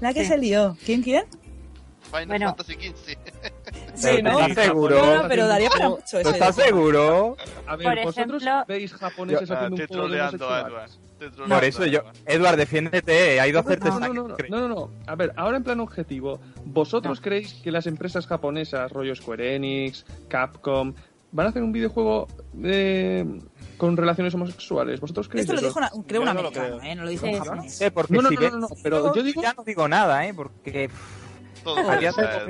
La 0.00 0.14
que 0.14 0.22
Sí. 0.22 0.28
se 0.28 0.38
lió. 0.38 0.76
¿Quién, 0.84 1.02
quién? 1.02 1.24
Final 2.10 2.26
Bueno. 2.26 2.46
Fantasy 2.56 2.74
XV. 2.74 3.18
Pero 4.00 4.22
¿no? 4.22 4.40
¿Estás 4.40 4.64
seguro? 4.66 4.96
No, 4.98 5.22
no, 5.22 5.28
pero 5.28 5.46
daría 5.46 5.68
para 5.70 5.84
¿Tú 5.86 5.90
mucho 5.90 6.02
¿Tú 6.10 6.18
ese. 6.18 6.30
estás 6.30 6.54
seguro? 6.56 7.36
A 7.66 7.76
ver, 7.76 7.86
Por 7.88 8.04
vosotros 8.04 8.42
ejemplo- 8.42 8.64
veis 8.68 8.92
japoneses 8.94 9.50
Ah, 9.50 9.54
haciendo 9.54 9.82
estoy 9.82 9.96
un 9.96 10.02
juego 10.02 10.08
de 10.14 10.18
troleando 10.18 10.46
homosexuales. 10.46 10.90
Edward. 10.92 11.12
Troleando 11.34 11.54
Por 11.54 11.64
eso 11.64 11.86
yo... 11.86 11.98
Edward. 12.00 12.16
Eduard, 12.26 12.56
defiéndete. 12.56 13.40
Ha 13.40 13.46
ido 13.48 13.58
a 13.58 13.62
hacerte 13.62 13.88
No, 13.88 14.00
no, 14.00 14.12
no, 14.28 14.36
no, 14.48 14.68
no. 14.68 14.90
A 15.06 15.14
ver, 15.14 15.32
ahora 15.36 15.56
en 15.56 15.62
plan 15.64 15.78
objetivo, 15.80 16.40
¿vosotros 16.64 17.20
creéis 17.20 17.54
que 17.54 17.70
las 17.70 17.86
empresas 17.86 18.26
japonesas, 18.26 18.90
rollo 18.90 19.14
Square 19.14 19.54
Enix, 19.56 20.04
Capcom, 20.28 20.94
van 21.30 21.46
a 21.46 21.50
hacer 21.50 21.62
un 21.62 21.72
videojuego 21.72 22.26
eh, 22.64 23.24
con 23.76 23.96
relaciones 23.96 24.34
homosexuales? 24.34 25.00
¿Vosotros 25.00 25.28
creéis 25.28 25.48
Esto 25.48 25.52
lo 25.52 25.58
eso? 25.60 25.68
dijo, 25.68 25.78
una- 25.78 25.90
creo, 26.06 26.22
un 26.22 26.26
Yo 26.26 26.34
no 26.34 26.40
lo 26.42 26.48
americano, 26.48 26.78
creo. 26.78 26.90
¿eh? 26.90 26.94
No 26.96 27.04
lo 27.04 27.10
dijo 27.10 27.26
Sí, 27.26 27.32
un 27.34 27.38
sí. 27.42 27.48
japonés. 27.48 27.74
Sí, 27.74 27.90
porque 27.90 28.12
No, 28.14 28.22
no, 28.22 28.28
si 28.30 28.34
no, 28.36 28.50
no, 28.50 28.58
no, 28.58 28.68
pero 28.82 29.14
yo 29.14 29.22
digo- 29.22 29.42
Ya 29.42 29.52
no 29.54 29.62
digo 29.64 29.86
nada, 29.86 30.26
¿eh? 30.26 30.34
Porque... 30.34 30.90
Todo. 31.64 31.76
Oye, 31.88 32.10
pero. 32.16 32.46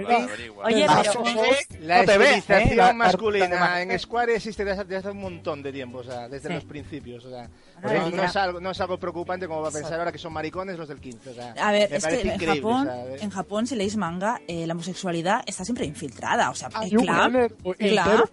La 1.81 1.99
No 2.01 2.05
te 2.05 2.19
ves, 2.19 2.31
¿eh? 2.31 2.39
estilización 2.39 2.97
masculina 2.97 3.83
en 3.83 3.99
Square 3.99 4.37
existe 4.37 4.65
desde, 4.65 4.97
hace 4.97 5.11
un 5.11 5.21
montón 5.21 5.63
de 5.63 5.73
tiempo, 5.73 5.99
o 5.99 6.05
sea, 6.05 6.29
desde 6.29 6.49
Sí. 6.49 6.55
los 6.55 6.65
principios. 6.65 7.25
O 7.25 7.31
sea, 7.31 7.49
no, 7.83 8.11
no 8.11 8.23
es 8.25 8.37
algo, 8.37 8.61
no 8.61 8.71
es 8.71 8.81
algo 8.81 8.99
preocupante 8.99 9.47
como 9.47 9.61
va 9.63 9.69
a 9.69 9.73
pensar 9.73 9.99
ahora 9.99 10.13
que 10.13 10.19
son 10.19 10.33
maricones 10.33 10.79
los 10.79 10.89
del 10.89 11.01
15. 11.01 11.31
O 11.31 11.35
sea, 11.35 11.55
A 11.59 11.73
ver, 11.73 11.93
es 11.93 12.07
que 12.07 12.21
en. 12.21 12.39
Japón, 12.39 12.89
en 13.21 13.31
Japón, 13.31 13.67
si 13.67 13.75
leéis 13.77 13.97
manga, 13.97 14.41
eh, 14.47 14.67
la 14.67 14.75
homosexualidad 14.75 15.43
está 15.47 15.65
siempre 15.65 15.85
infiltrada. 15.87 16.51
O 16.51 16.55
sea, 16.55 16.69
Hay 16.75 16.91
el 16.91 16.99
un 16.99 17.05
clan, 17.05 17.33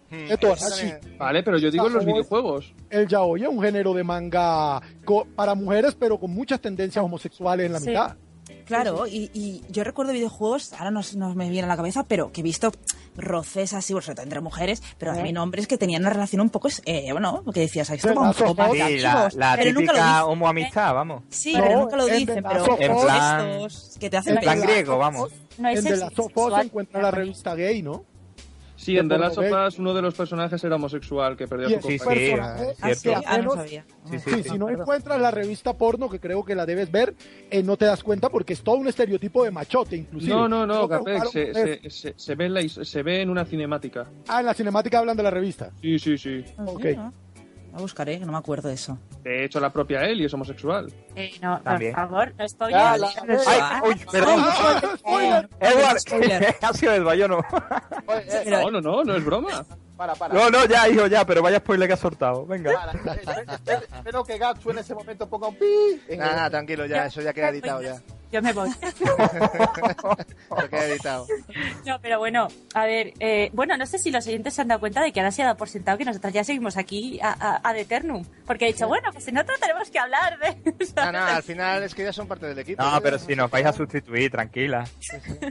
Hmm, 0.10 1.18
Vale, 1.18 1.44
pero 1.44 1.58
yo 1.58 1.72
digo 1.72 1.88
en 1.88 1.94
los 1.94 2.06
videojuegos. 2.06 2.74
El 2.90 3.08
yaoi 3.08 3.44
es 3.44 3.48
un 3.50 3.62
género 3.62 3.94
de 3.94 4.04
manga 4.04 4.82
para 5.36 5.56
mujeres, 5.56 5.96
pero 5.96 6.20
con 6.20 6.32
muchas 6.32 6.60
tendencias 6.62 7.04
homosexuales 7.04 7.66
en 7.68 7.74
la 7.74 7.80
Sí. 7.80 7.90
mitad. 7.90 8.16
Claro, 8.70 9.06
y, 9.08 9.30
y 9.34 9.62
yo 9.70 9.84
recuerdo 9.84 10.14
videojuegos, 10.14 10.72
ahora 10.74 10.92
no, 10.92 11.02
no 11.16 11.36
me 11.36 11.50
viene 11.50 11.66
a 11.66 11.68
la 11.68 11.76
cabeza, 11.76 12.04
pero 12.04 12.32
que 12.32 12.40
he 12.40 12.44
visto 12.44 12.72
roces 13.18 13.74
así, 13.74 13.92
bueno, 13.94 14.06
sobre 14.06 14.16
todo 14.16 14.24
entre 14.24 14.40
mujeres, 14.40 14.82
pero 14.98 15.14
también 15.14 15.38
hombres 15.38 15.68
que 15.68 15.78
tenían 15.78 16.04
una 16.04 16.12
relación 16.12 16.40
un 16.42 16.50
poco, 16.50 16.70
eh, 16.86 17.12
bueno, 17.12 17.44
lo 17.46 17.52
que 17.52 17.62
decías, 17.62 17.90
esto 17.90 18.14
como 18.14 18.28
un 18.30 18.34
poco 18.34 18.54
más 18.56 18.72
de 18.72 19.00
la, 19.00 19.30
la 19.36 19.56
pero 19.58 19.74
nunca 19.74 19.92
lo 19.92 19.98
típica 19.98 20.26
homoamistad, 20.26 20.94
vamos. 20.94 21.24
Sí, 21.30 21.54
No, 21.54 21.60
pero 21.64 21.80
nunca 21.82 21.96
lo 21.98 22.08
en 22.08 22.18
dicen, 22.20 22.44
pero 22.48 22.80
En 22.80 22.98
plan- 23.02 23.50
estos 23.50 23.98
que 24.00 24.10
te 24.10 24.18
hacen 24.18 24.36
En 24.38 24.40
plan 24.44 24.62
griego, 24.62 24.98
vamos. 24.98 25.32
no 25.58 25.68
es 25.70 25.86
en 25.86 25.94
of 26.04 26.10
Us 26.20 26.26
sexual. 26.26 26.62
se 26.62 26.66
encuentra 26.68 27.02
la 27.02 27.12
revista 27.12 27.56
gay, 27.56 27.82
¿no? 27.82 28.06
Sí, 28.80 28.98
en 28.98 29.10
The 29.10 29.18
Last 29.18 29.38
of 29.38 29.46
Us 29.68 29.78
uno 29.78 29.94
de 29.94 30.02
los 30.02 30.16
personajes 30.16 30.64
era 30.64 30.78
homosexual 30.78 31.36
que 31.36 31.48
perdió 31.48 31.82
su 31.82 31.88
Sí, 31.90 32.00
sí, 32.00 32.06
Ah, 32.40 32.94
sí, 32.96 33.10
que 33.10 33.16
ah, 33.26 33.38
no 33.40 33.54
sabía. 33.56 33.86
Sí, 34.10 34.20
Sí, 34.20 34.44
si 34.44 34.58
no 34.58 34.70
encuentras 34.70 35.20
la 35.20 35.32
revista 35.32 35.74
porno, 35.78 36.10
que 36.10 36.20
creo 36.22 36.46
que 36.46 36.56
la 36.56 36.66
debes 36.66 36.90
ver, 36.90 37.14
eh, 37.52 37.62
no 37.62 37.76
te 37.76 37.86
das 37.86 38.04
cuenta 38.04 38.30
porque 38.30 38.54
es 38.54 38.62
todo 38.64 38.76
un 38.78 38.88
estereotipo 38.88 39.44
de 39.44 39.52
machote, 39.52 39.98
inclusive. 39.98 40.34
No, 40.34 40.48
no, 40.48 40.66
no, 40.66 40.84
jugaron 40.88 41.28
se, 41.30 41.54
se, 41.54 41.90
se, 41.90 42.14
se 42.16 42.36
ve 42.36 42.46
en 42.46 42.54
la 42.54 42.70
se 42.70 43.04
ve 43.04 43.22
en 43.22 43.30
una 43.30 43.44
cinemática. 43.44 44.10
Ah, 44.30 44.40
en 44.40 44.46
la 44.46 44.54
cinemática 44.54 45.00
hablan 45.00 45.18
de 45.18 45.24
la 45.24 45.32
revista. 45.32 45.72
Sí, 45.82 46.00
sí, 46.00 46.18
sí. 46.18 46.46
Ok. 46.58 46.86
Ah, 46.98 47.12
La 47.72 47.78
buscaré, 47.80 48.20
que 48.20 48.26
no 48.26 48.32
me 48.32 48.38
acuerdo 48.38 48.68
de 48.70 48.74
eso. 48.76 48.98
De 49.24 49.46
hecho, 49.46 49.60
la 49.60 49.72
propia 49.72 50.04
Ellie 50.04 50.26
es 50.26 50.34
homosexual. 50.34 50.92
Eh, 51.16 51.32
no, 51.42 51.56
por 51.56 51.64
También. 51.64 51.94
favor, 51.94 52.34
no 52.38 52.44
estoy 52.46 52.74
Ah, 52.74 52.98
la- 52.98 53.08
Ah, 53.48 53.82
Ay, 53.84 53.90
uy, 53.92 54.06
perdón. 54.12 54.44
Ah. 54.46 55.44
Edward, 55.60 55.98
sido 56.74 56.94
Edward, 56.94 57.16
yo 57.18 57.28
no. 57.28 57.40
Pero- 58.08 58.60
No, 58.62 58.72
no, 58.72 58.82
no, 58.82 59.04
no 59.04 59.16
es 59.16 59.24
broma. 59.24 59.66
Para, 59.96 60.16
para. 60.16 60.34
No, 60.34 60.50
no, 60.50 60.66
ya, 60.66 60.88
hijo, 60.88 61.08
ya, 61.08 61.26
pero 61.26 61.42
vaya 61.42 61.58
spoiler 61.60 61.88
que 61.88 61.94
ha 61.94 61.98
soltado. 61.98 62.46
Venga. 62.46 62.72
Para, 62.74 62.92
espero- 62.94 64.24
que 64.24 64.38
Gatsu 64.38 64.72
en 64.72 64.78
ese 64.80 64.96
momento 64.96 65.28
ponga 65.30 65.50
un 65.50 65.56
pi. 65.56 66.02
el- 66.08 66.18
nada, 66.18 66.50
tranquilo, 66.50 66.86
ya, 66.86 67.06
eso 67.06 67.22
ya 67.22 67.34
queda 67.34 67.50
editado 67.50 67.82
ya. 67.82 68.02
Yo 68.32 68.42
me 68.42 68.54
voy. 68.54 68.70
Eso 68.70 70.70
queda 70.70 70.86
editado. 70.86 71.28
No, 71.86 72.00
pero 72.02 72.20
bueno, 72.20 72.48
a 72.74 72.86
ver, 72.86 73.14
eh, 73.20 73.50
bueno, 73.54 73.78
no 73.78 73.86
sé 73.86 73.98
si 73.98 74.12
los 74.12 74.26
oyentes 74.28 74.54
se 74.54 74.62
han 74.62 74.68
dado 74.68 74.80
cuenta 74.80 75.02
de 75.02 75.12
que 75.12 75.20
ahora 75.20 75.32
se 75.32 75.42
ha 75.42 75.46
dado 75.46 75.58
por 75.58 75.70
sentado 75.70 75.98
que 75.98 76.06
nosotros 76.06 76.34
ya 76.34 76.44
seguimos 76.44 76.78
aquí 76.78 77.20
a, 77.22 77.32
a, 77.32 77.70
ad 77.70 77.78
eternum. 77.78 78.24
Porque 78.46 78.66
he 78.66 78.74
dicho, 78.74 78.88
bueno, 78.88 79.10
pues 79.12 79.24
si 79.26 79.32
nosotros 79.32 79.60
tenemos 79.60 79.90
que 79.90 80.00
hablar 80.00 80.38
de... 80.40 80.76
No, 80.96 81.12
no, 81.12 81.24
al 81.26 81.44
final 81.44 81.84
es 81.84 81.96
que 81.96 82.04
ya 82.04 82.14
son 82.14 82.28
parte 82.28 82.48
del 82.48 82.60
equipo. 82.60 82.84
No, 82.84 83.00
pero 83.02 83.18
si 83.18 83.36
nos 83.36 83.50
vais 83.50 83.66
a 83.66 83.74
sustituir, 83.74 84.32
tranquila. 84.32 84.86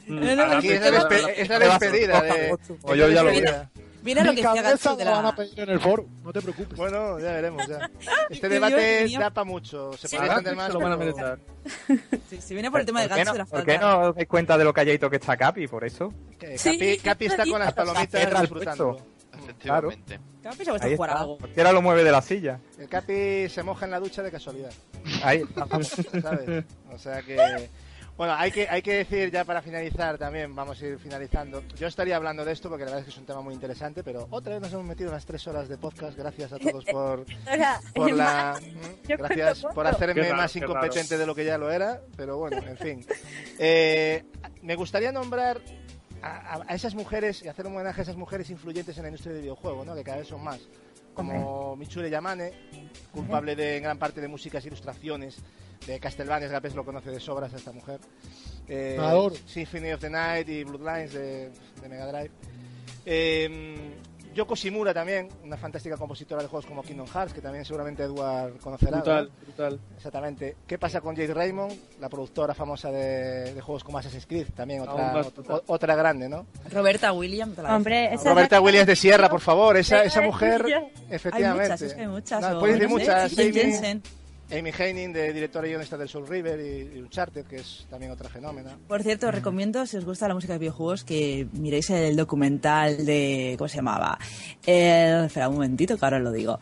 No, 0.07 0.37
no, 0.37 0.57
Aquí 0.59 0.71
es 0.71 0.81
la, 0.81 0.91
no, 0.91 1.09
despe- 1.09 1.35
es 1.37 1.49
la 1.49 1.59
despedida 1.59 2.23
de... 2.23 2.57
O 2.83 2.95
yo 2.95 3.09
ya 3.09 3.23
lo 3.23 3.31
la 3.31 3.69
Mira 4.03 4.23
lo 4.25 4.31
Mi 4.33 4.37
que 4.37 4.43
decía 4.47 4.63
cabeza 4.63 4.97
de 4.97 5.05
la 5.05 5.11
van 5.11 5.27
a 5.27 5.35
pedir 5.37 5.61
en 5.61 5.69
el 5.71 5.81
foro, 5.81 6.07
no 6.23 6.33
te 6.33 6.41
preocupes. 6.41 6.77
Bueno, 6.77 7.19
ya 7.19 7.33
veremos 7.33 7.67
ya. 7.67 7.91
Este 8.31 8.49
debate 8.49 8.77
venía- 8.77 9.19
da 9.21 9.31
para 9.31 9.45
mucho. 9.45 9.93
Se 9.95 10.09
Sí, 10.09 10.17
puede 10.17 10.29
Gatsu 10.29 10.55
más, 10.55 10.67
se 10.69 10.73
lo 10.73 10.81
van 10.81 10.93
a 10.93 10.97
merendar. 10.97 11.39
Si, 12.41 12.55
viene 12.55 12.71
por 12.71 12.81
el 12.81 12.87
tema 12.87 13.03
de 13.03 13.09
¿Por 13.09 13.17
qué 13.17 13.25
Gatsu 13.25 13.33
de 13.33 13.39
no, 13.39 13.45
la 13.45 13.51
¿Por 13.51 13.65
qué 13.65 13.79
no 13.79 14.01
os 14.09 14.15
dais 14.17 14.29
cuenta 14.29 14.59
de 14.59 14.65
lo 14.65 14.73
calladito 14.73 15.11
que 15.11 15.17
está 15.17 15.37
Capi? 15.37 15.67
Por 15.67 15.85
eso. 15.85 16.13
Que 16.39 16.57
Sí, 16.59 16.71
Capi, 16.79 16.99
Capi 16.99 17.27
está 17.27 17.45
con 17.47 17.59
las 17.61 17.73
palomitas 17.73 18.41
disfrutando. 18.41 19.01
Efectivamente. 19.43 20.21
Capi 20.43 20.65
se 20.65 20.71
va 20.71 20.77
a 20.77 20.81
jugar 20.81 21.11
está. 21.11 21.21
algo. 21.21 21.39
Cualquiera 21.39 21.73
lo 21.73 21.83
mueve 21.83 22.05
de 22.05 22.13
la 22.13 22.23
silla. 22.23 22.61
El 22.79 22.89
Capi 22.89 23.49
se 23.49 23.63
moja 23.63 23.85
en 23.87 23.91
la 23.91 24.01
ducha 24.01 24.23
de 24.23 24.31
casualidad. 24.31 24.71
Ahí. 25.23 25.43
¿sabes? 26.23 26.65
O 26.93 26.99
sea 26.99 27.23
que... 27.23 27.37
Bueno, 28.19 28.35
hay 28.37 28.51
que, 28.51 28.69
hay 28.69 28.83
que 28.83 28.95
decir 28.95 29.31
ya 29.31 29.45
para 29.45 29.63
finalizar 29.63 30.19
también, 30.19 30.53
vamos 30.55 30.83
a 30.83 30.87
ir 30.87 30.99
finalizando. 30.99 31.63
Yo 31.79 31.87
estaría 31.87 32.17
hablando 32.17 32.45
de 32.45 32.51
esto 32.53 32.69
porque 32.69 32.85
la 32.85 32.91
verdad 32.91 33.01
es 33.01 33.05
que 33.07 33.11
es 33.13 33.19
un 33.19 33.25
tema 33.27 33.41
muy 33.43 33.55
interesante, 33.55 34.03
pero 34.03 34.27
otra 34.31 34.55
vez 34.55 34.63
nos 34.63 34.73
hemos 34.73 34.85
metido 34.87 35.11
unas 35.11 35.25
tres 35.25 35.47
horas 35.47 35.69
de 35.69 35.79
podcast. 35.79 36.19
Gracias 36.19 36.53
a 36.53 36.59
todos 36.59 36.85
por, 36.93 37.25
por 37.95 38.13
la... 38.13 38.61
Mm, 38.61 39.07
Gracias 39.07 39.63
por 39.73 39.87
hacerme 39.87 40.23
raro, 40.25 40.37
más 40.37 40.55
incompetente 40.57 41.17
de 41.17 41.27
lo 41.27 41.35
que 41.35 41.45
ya 41.45 41.57
lo 41.59 41.71
era, 41.71 42.01
pero 42.17 42.37
bueno, 42.39 42.57
en 42.59 42.77
fin. 42.77 43.07
Eh, 43.57 44.25
me 44.63 44.75
gustaría 44.75 45.13
nombrar 45.13 45.61
a, 46.21 46.63
a- 46.69 46.75
esas 46.75 46.97
mujeres 46.97 47.45
y 47.45 47.49
hacer 47.49 47.67
un 47.69 47.75
homenaje 47.77 48.01
a 48.01 48.03
esas 48.03 48.17
mujeres 48.17 48.51
influyentes 48.51 48.97
en 48.97 49.05
la 49.05 49.09
industria 49.11 49.33
del 49.35 49.43
videojuego, 49.43 49.85
¿no? 49.85 49.95
que 49.95 50.03
cada 50.03 50.19
vez 50.19 50.27
son 50.27 50.43
más. 50.43 50.59
Como 51.15 51.77
Mitsure 51.77 52.11
Yamane, 52.11 52.53
culpable 53.13 53.55
de 53.57 53.77
en 53.77 53.83
gran 53.85 53.99
parte 53.99 54.21
de 54.21 54.27
músicas 54.29 54.65
e 54.65 54.69
ilustraciones 54.69 55.37
de 55.87 56.01
Castlevania, 56.01 56.49
Gapes 56.49 56.75
lo 56.75 56.85
conoce 56.85 57.11
de 57.11 57.21
sobras 57.21 57.53
a 57.55 57.57
esta 57.57 57.73
mujer. 57.73 58.01
Eh. 58.69 58.99
Symphony 59.47 59.93
of 59.93 60.01
the 60.01 60.11
Night 60.11 60.49
y 60.49 60.65
Bloodlines 60.65 61.13
de, 61.13 61.51
de 61.81 61.89
Mega 61.89 62.07
Drive. 62.07 62.31
Eh, 63.07 63.95
Yoko 64.35 64.55
Shimura 64.55 64.95
también, 64.95 65.29
una 65.43 65.57
fantástica 65.57 65.97
compositora 65.97 66.43
de 66.43 66.49
juegos 66.49 66.67
como 66.67 66.83
Kingdom 66.83 67.09
Hearts, 67.09 67.33
que 67.33 67.41
también 67.41 67.65
seguramente 67.65 68.05
Edward 68.05 68.59
conocerá. 68.61 68.99
Brutal, 68.99 69.25
¿no? 69.25 69.45
brutal. 69.47 69.81
Exactamente. 69.97 70.57
¿Qué 70.67 70.79
pasa 70.79 71.01
con 71.01 71.17
Jade 71.17 71.35
Raymond, 71.35 71.73
la 71.99 72.09
productora 72.09 72.55
famosa 72.55 72.93
de, 72.93 73.53
de 73.55 73.61
juegos 73.61 73.83
como 73.83 73.99
Assassin's 73.99 74.27
Creed? 74.27 74.49
También 74.55 74.83
otra, 74.83 75.13
más 75.13 75.33
otra 75.67 75.97
grande, 75.97 76.29
¿no? 76.29 76.47
Roberta 76.71 77.13
Williams. 77.13 77.59
Hombre, 77.59 78.15
esa 78.15 78.31
Roberta 78.31 78.57
es 78.57 78.61
la- 78.61 78.65
Williams 78.65 78.87
de 78.87 78.97
Sierra, 78.97 79.29
por 79.29 79.41
favor, 79.41 79.77
esa, 79.77 80.05
esa 80.05 80.21
mujer, 80.21 80.65
efectivamente. 81.11 81.63
Hay 81.65 81.71
muchas, 81.71 81.83
es 81.83 81.95
que 81.95 82.01
hay 82.03 82.07
muchas. 82.09 82.41
No, 82.43 82.61
puedes 82.61 82.77
decir 82.79 82.89
muchas. 82.91 83.35
Jensen. 83.35 84.03
Amy 84.51 84.71
Heining, 84.71 85.13
de 85.13 85.33
directora 85.33 85.67
y 85.67 85.71
guionista 85.71 85.97
del 85.97 86.09
Soul 86.09 86.27
River 86.27 86.59
y, 86.61 86.97
y 86.97 87.01
Uncharted, 87.01 87.45
que 87.45 87.57
es 87.57 87.87
también 87.91 88.13
otra 88.13 88.29
fenómena. 88.29 88.79
Por 88.89 89.03
cierto, 89.03 89.29
os 89.29 89.35
recomiendo, 89.35 89.85
si 89.87 89.97
os 89.97 90.05
gusta 90.05 90.27
la 90.29 90.35
música 90.35 90.55
de 90.55 90.59
videojuegos, 90.59 91.05
que 91.05 91.47
miréis 91.53 91.91
el 91.91 92.17
documental 92.17 93.05
de. 93.05 93.55
¿Cómo 93.59 93.69
se 93.69 93.77
llamaba? 93.77 94.19
Espera 94.65 95.49
un 95.49 95.57
momentito, 95.57 95.99
que 95.99 96.05
ahora 96.05 96.19
lo 96.19 96.33
digo. 96.33 96.59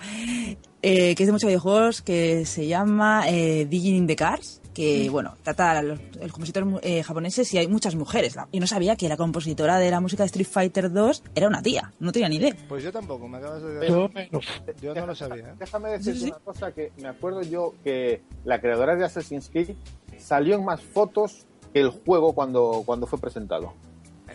Eh, 0.82 1.14
que 1.14 1.22
es 1.22 1.26
de 1.26 1.32
música 1.32 1.48
de 1.48 1.54
videojuegos, 1.54 2.02
que 2.02 2.44
se 2.44 2.66
llama 2.66 3.24
eh, 3.28 3.66
Digging 3.68 3.96
in 3.96 4.06
the 4.06 4.16
Cars. 4.16 4.60
Que, 4.76 5.08
bueno, 5.08 5.36
trata 5.42 5.70
a 5.78 5.82
los, 5.82 5.98
los 6.20 6.30
compositores 6.32 6.68
eh, 6.82 7.02
japoneses 7.02 7.52
y 7.54 7.58
hay 7.58 7.66
muchas 7.66 7.94
mujeres. 7.94 8.36
Y 8.52 8.60
no 8.60 8.66
sabía 8.66 8.94
que 8.94 9.08
la 9.08 9.16
compositora 9.16 9.78
de 9.78 9.90
la 9.90 10.00
música 10.00 10.22
de 10.22 10.26
Street 10.26 10.46
Fighter 10.46 10.92
2 10.92 11.22
era 11.34 11.48
una 11.48 11.62
tía. 11.62 11.92
No 11.98 12.12
tenía 12.12 12.28
ni 12.28 12.36
idea. 12.36 12.54
Pues 12.68 12.84
yo 12.84 12.92
tampoco, 12.92 13.26
me 13.26 13.38
acabas 13.38 13.62
de 13.62 13.88
Yo 13.88 14.08
menos. 14.10 14.46
Yo 14.82 14.94
no 14.94 15.06
lo 15.06 15.14
sabía. 15.14 15.44
¿eh? 15.48 15.54
Déjame 15.58 15.90
decirte 15.92 16.18
Sí, 16.18 16.24
sí. 16.26 16.30
una 16.30 16.40
cosa 16.40 16.72
que 16.72 16.92
me 16.98 17.08
acuerdo 17.08 17.40
yo 17.40 17.74
que 17.82 18.20
la 18.44 18.60
creadora 18.60 18.96
de 18.96 19.04
Assassin's 19.04 19.48
Creed 19.48 19.74
salió 20.18 20.56
en 20.56 20.64
más 20.66 20.82
fotos 20.82 21.46
que 21.72 21.80
el 21.80 21.88
juego 21.88 22.34
cuando, 22.34 22.82
cuando 22.84 23.06
fue 23.06 23.18
presentado. 23.18 23.72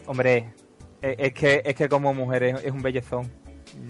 Hombre, 0.07 0.53
eh, 1.03 1.15
es 1.19 1.33
que, 1.33 1.61
es 1.63 1.75
que 1.75 1.87
como 1.87 2.13
mujer 2.15 2.43
es, 2.43 2.63
es 2.63 2.71
un 2.71 2.81
bellezón. 2.81 3.31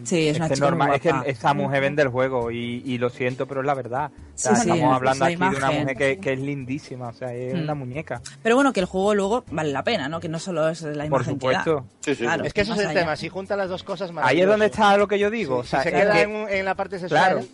Sí, 0.03 0.27
es 0.29 0.37
una 0.37 0.47
que 0.47 0.55
chica 0.55 0.65
muy 0.67 0.77
normal, 0.77 0.95
es 0.95 1.01
que 1.01 1.09
guapa. 1.09 1.25
esa 1.27 1.53
mujer 1.53 1.81
vende 1.81 2.01
el 2.03 2.07
juego 2.09 2.51
y, 2.51 2.81
y 2.85 2.97
lo 2.97 3.09
siento, 3.09 3.47
pero 3.47 3.61
es 3.61 3.67
la 3.67 3.73
verdad. 3.73 4.11
O 4.15 4.37
sea, 4.37 4.55
Sí, 4.55 4.61
sí, 4.63 4.69
estamos 4.69 4.89
es 4.91 4.95
hablando 4.95 5.19
la 5.19 5.25
aquí 5.27 5.35
de 5.35 5.45
una 5.47 5.57
imagen. 5.57 5.79
mujer 5.81 5.97
que, 5.97 6.17
que 6.19 6.33
es 6.33 6.39
lindísima, 6.39 7.07
o 7.09 7.13
sea, 7.13 7.33
es 7.33 7.53
Mm. 7.53 7.61
una 7.63 7.75
muñeca. 7.75 8.21
Pero 8.43 8.55
bueno, 8.55 8.73
que 8.73 8.79
el 8.79 8.85
juego 8.85 9.13
luego 9.15 9.43
vale 9.51 9.71
la 9.71 9.83
pena, 9.83 10.09
¿no? 10.09 10.19
Que 10.19 10.29
no 10.29 10.39
solo 10.39 10.67
es 10.69 10.81
la 10.81 11.05
Por 11.07 11.21
imagen 11.21 11.39
que 11.39 11.47
da. 11.47 11.63
supuesto. 11.63 11.85
Sí, 12.01 12.15
sí. 12.15 12.23
Claro. 12.23 12.43
Es 12.43 12.53
que 12.53 12.61
eso 12.61 12.71
es 12.73 12.77
más 12.77 12.83
el 12.85 12.91
allá. 12.91 12.99
tema, 13.01 13.15
si 13.15 13.29
junta 13.29 13.55
las 13.55 13.69
dos 13.69 13.83
cosas, 13.83 14.11
Ahí 14.21 14.41
es 14.41 14.47
donde 14.47 14.65
está 14.67 14.97
lo 14.97 15.07
que 15.07 15.19
yo 15.19 15.29
digo. 15.29 15.61
Sí, 15.63 15.67
o 15.67 15.69
sea, 15.69 15.83
si 15.83 15.89
se 15.89 15.95
es 15.95 16.01
queda 16.03 16.13
que- 16.13 16.21
en, 16.21 16.49
en 16.49 16.65
la 16.65 16.75
parte 16.75 16.99
sexual. 16.99 17.31
Claro. 17.31 17.45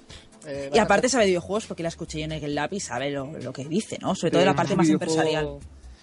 eh, 0.47 0.69
Y 0.73 0.79
aparte 0.79 1.09
sabe 1.09 1.25
de 1.25 1.31
videojuegos 1.31 1.65
porque 1.65 1.83
la 1.83 1.89
escuché 1.89 2.19
yo 2.19 2.25
en 2.25 2.31
el 2.31 2.55
lápiz, 2.55 2.81
sabe 2.81 3.09
lo, 3.11 3.31
lo 3.41 3.51
que 3.53 3.65
dice, 3.65 3.97
¿no? 4.01 4.15
Sobre 4.15 4.31
todo 4.31 4.39
de 4.41 4.45
la 4.45 4.53
parte 4.55 4.75
más 4.75 4.87
empresarial. 4.89 5.57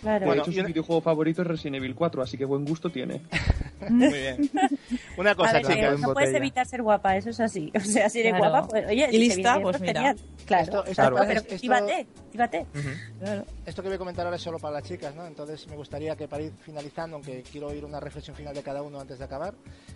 Claro. 0.05 0.27
Bueno, 0.27 0.45
de 0.45 0.51
hecho, 0.51 0.61
su 0.61 0.67
videojuego 0.67 1.01
favorito 1.01 1.41
es 1.43 1.49
Resident 1.49 1.77
Evil 1.77 1.95
4, 1.95 2.23
así 2.23 2.37
que 2.37 2.45
buen 2.45 2.65
gusto 2.65 2.91
tiene. 2.91 3.23
Muy 3.91 4.13
bien. 4.13 4.51
Una 5.17 5.35
cosa, 5.35 5.55
ver, 5.55 5.67
chicas. 5.67 5.99
no 6.01 6.13
puedes 6.13 6.35
evitar 6.35 6.67
ser 6.67 6.83
guapa, 6.83 7.17
eso 7.17 7.31
es 7.31 7.41
así. 7.41 7.73
O 7.77 7.81
sea, 7.81 8.09
si 8.11 8.21
eres 8.21 8.35
Claro. 8.35 8.51
guapa, 8.51 8.69
pues 8.69 8.87
oye, 8.87 9.09
Y 9.09 9.13
si 9.13 9.19
lista, 9.19 9.53
bien, 9.55 9.63
pues 9.63 9.81
mira. 9.81 9.95
genial. 9.95 10.17
Claro. 10.45 10.63
Esto- 10.65 10.85
esto- 10.85 10.95
Claro. 10.95 11.17
Pero 11.17 11.33
esto-. 11.41 12.59
Ujú. 12.75 13.45
Esto 13.67 13.83
que 13.83 13.89
voy 13.89 13.95
a 13.95 13.99
comentar 13.99 14.27
ahora 14.27 14.37
es 14.37 14.43
solo 14.43 14.59
para 14.59 14.75
las 14.75 14.83
chicas, 14.85 15.15
¿no? 15.15 15.27
Entonces 15.27 15.67
me 15.69 15.77
gustaría 15.77 16.15
que 16.17 16.29
para 16.29 16.43
ir 16.43 16.53
finalizando, 16.63 17.17
aunque 17.17 17.43
quiero 17.51 17.69
oír 17.69 17.85
una 17.85 17.99
reflexión 18.01 18.37
final 18.37 18.55
de 18.55 18.63
cada 18.63 18.83
uno 18.83 19.01
antes 19.01 19.19
de 19.19 19.25
acabar. 19.25 19.55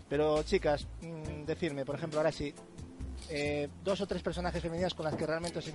Pero 0.09 0.43
chicas, 0.43 0.87
mm, 1.03 1.45
decirme, 1.45 1.85
por 1.85 1.97
ejemplo, 1.97 2.19
ahora 2.19 2.33
sí, 2.33 2.55
eh, 3.31 3.69
dos 3.85 4.01
o 4.01 4.07
tres 4.07 4.23
personajes 4.23 4.63
femeninas 4.63 4.95
con 4.95 5.05
las 5.05 5.15
que 5.15 5.27
realmente 5.27 5.59
os 5.59 5.71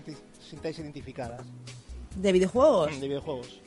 sintáis 0.49 0.79
identificadas 0.79 1.41
De 2.15 2.31
videojuegos, 2.31 2.95
mm, 2.97 2.99
de 3.01 3.07
videojuegos. 3.07 3.61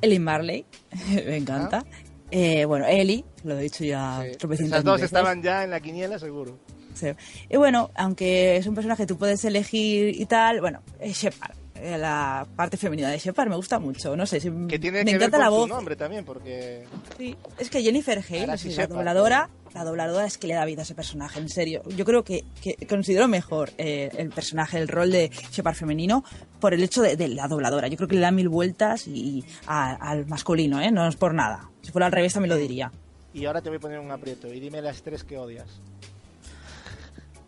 Ellie 0.00 0.18
Marley, 0.18 0.64
me 1.26 1.36
encanta. 1.36 1.84
Eh, 2.30 2.64
bueno, 2.64 2.86
Ellie, 2.86 3.24
lo 3.44 3.58
he 3.58 3.62
dicho 3.62 3.84
ya 3.84 4.22
Sí. 4.30 4.36
tropecientas 4.38 4.78
Esas 4.78 4.84
dos 4.84 4.94
veces. 4.94 5.06
estaban 5.06 5.42
ya 5.42 5.64
en 5.64 5.70
la 5.70 5.80
quiniela, 5.80 6.18
seguro. 6.18 6.58
Sí. 6.94 7.08
Y 7.50 7.56
bueno, 7.56 7.90
aunque 7.94 8.56
es 8.56 8.66
un 8.66 8.74
personaje 8.74 9.02
que 9.02 9.06
tú 9.06 9.16
puedes 9.18 9.44
elegir 9.44 10.18
y 10.20 10.26
tal, 10.26 10.60
bueno, 10.60 10.82
es 11.00 11.16
Shepard. 11.16 11.55
Eh, 11.80 11.98
La 11.98 12.46
parte 12.56 12.76
femenina 12.76 13.10
de 13.10 13.18
Shepard 13.18 13.48
me 13.48 13.56
gusta 13.56 13.78
mucho, 13.78 14.16
no 14.16 14.26
sé, 14.26 14.40
si- 14.40 14.50
Que 14.68 14.78
tiene 14.78 15.04
me 15.04 15.12
que 15.12 15.18
ver 15.18 15.28
encanta 15.28 15.36
con 15.38 15.40
la 15.44 15.46
su 15.50 15.54
voz. 15.54 15.68
nombre 15.68 15.96
también, 15.96 16.24
porque 16.24 16.84
Sí, 17.18 17.36
es 17.58 17.70
que 17.70 17.82
Jennifer 17.82 18.18
Hale, 18.18 18.58
sí 18.58 18.70
la 18.74 18.86
dobladora, 18.86 19.50
la 19.74 19.84
dobladora 19.84 20.24
es 20.26 20.38
que 20.38 20.46
le 20.46 20.54
da 20.54 20.64
vida 20.64 20.82
a 20.82 20.84
ese 20.84 20.94
personaje, 20.94 21.38
en 21.38 21.48
serio. 21.48 21.82
Yo 21.96 22.04
creo 22.04 22.24
que, 22.24 22.44
que 22.62 22.76
considero 22.86 23.28
mejor 23.28 23.70
eh, 23.78 24.10
el 24.16 24.30
personaje, 24.30 24.78
el 24.78 24.88
rol 24.88 25.10
de 25.10 25.30
Shepard 25.52 25.74
femenino, 25.76 26.24
por 26.60 26.72
el 26.74 26.82
hecho 26.82 27.02
de, 27.02 27.16
de 27.16 27.28
la 27.28 27.46
dobladora. 27.48 27.88
Yo 27.88 27.96
creo 27.96 28.08
que 28.08 28.14
le 28.14 28.22
da 28.22 28.30
mil 28.30 28.48
vueltas 28.48 29.06
y, 29.06 29.44
a- 29.66 29.94
al 29.94 30.26
masculino, 30.26 30.80
¿eh? 30.80 30.90
No 30.90 31.06
es 31.06 31.16
por 31.16 31.34
nada. 31.34 31.70
Si 31.82 31.92
fuera 31.92 32.06
al 32.06 32.12
revés 32.12 32.32
también 32.32 32.50
lo 32.50 32.56
diría. 32.56 32.90
Y 33.34 33.44
ahora 33.44 33.60
te 33.60 33.68
voy 33.68 33.76
a 33.76 33.80
poner 33.80 33.98
un 34.00 34.10
aprieto 34.10 34.52
y 34.52 34.60
dime 34.60 34.80
las 34.80 35.02
tres 35.02 35.22
que 35.24 35.36
odias. 35.38 35.66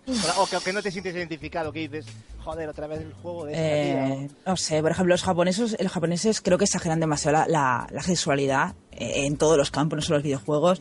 O 0.38 0.46
que, 0.46 0.56
que 0.64 0.72
no 0.72 0.82
te 0.82 0.90
sientes 0.90 1.14
identificado, 1.14 1.70
que 1.72 1.80
dices, 1.80 2.06
joder, 2.52 2.68
otra 2.70 2.86
vez 2.86 3.00
el 3.02 3.12
juego 3.12 3.44
de 3.44 3.52
esta 3.52 3.62
Eh, 3.64 4.28
no 4.46 4.56
sé, 4.56 4.80
por 4.80 4.90
ejemplo, 4.90 5.12
los 5.12 5.22
japoneses, 5.22 5.76
los 5.78 5.92
japoneses 5.92 6.40
creo 6.40 6.56
que 6.56 6.64
exageran 6.64 6.98
demasiado 7.00 7.36
la, 7.38 7.46
la- 7.46 7.86
la 7.90 8.02
sexualidad 8.02 8.74
eh, 8.92 9.26
en 9.26 9.36
todos 9.36 9.56
los 9.58 9.70
campos, 9.70 9.96
no 9.98 10.02
solo 10.02 10.16
los 10.16 10.24
videojuegos. 10.24 10.80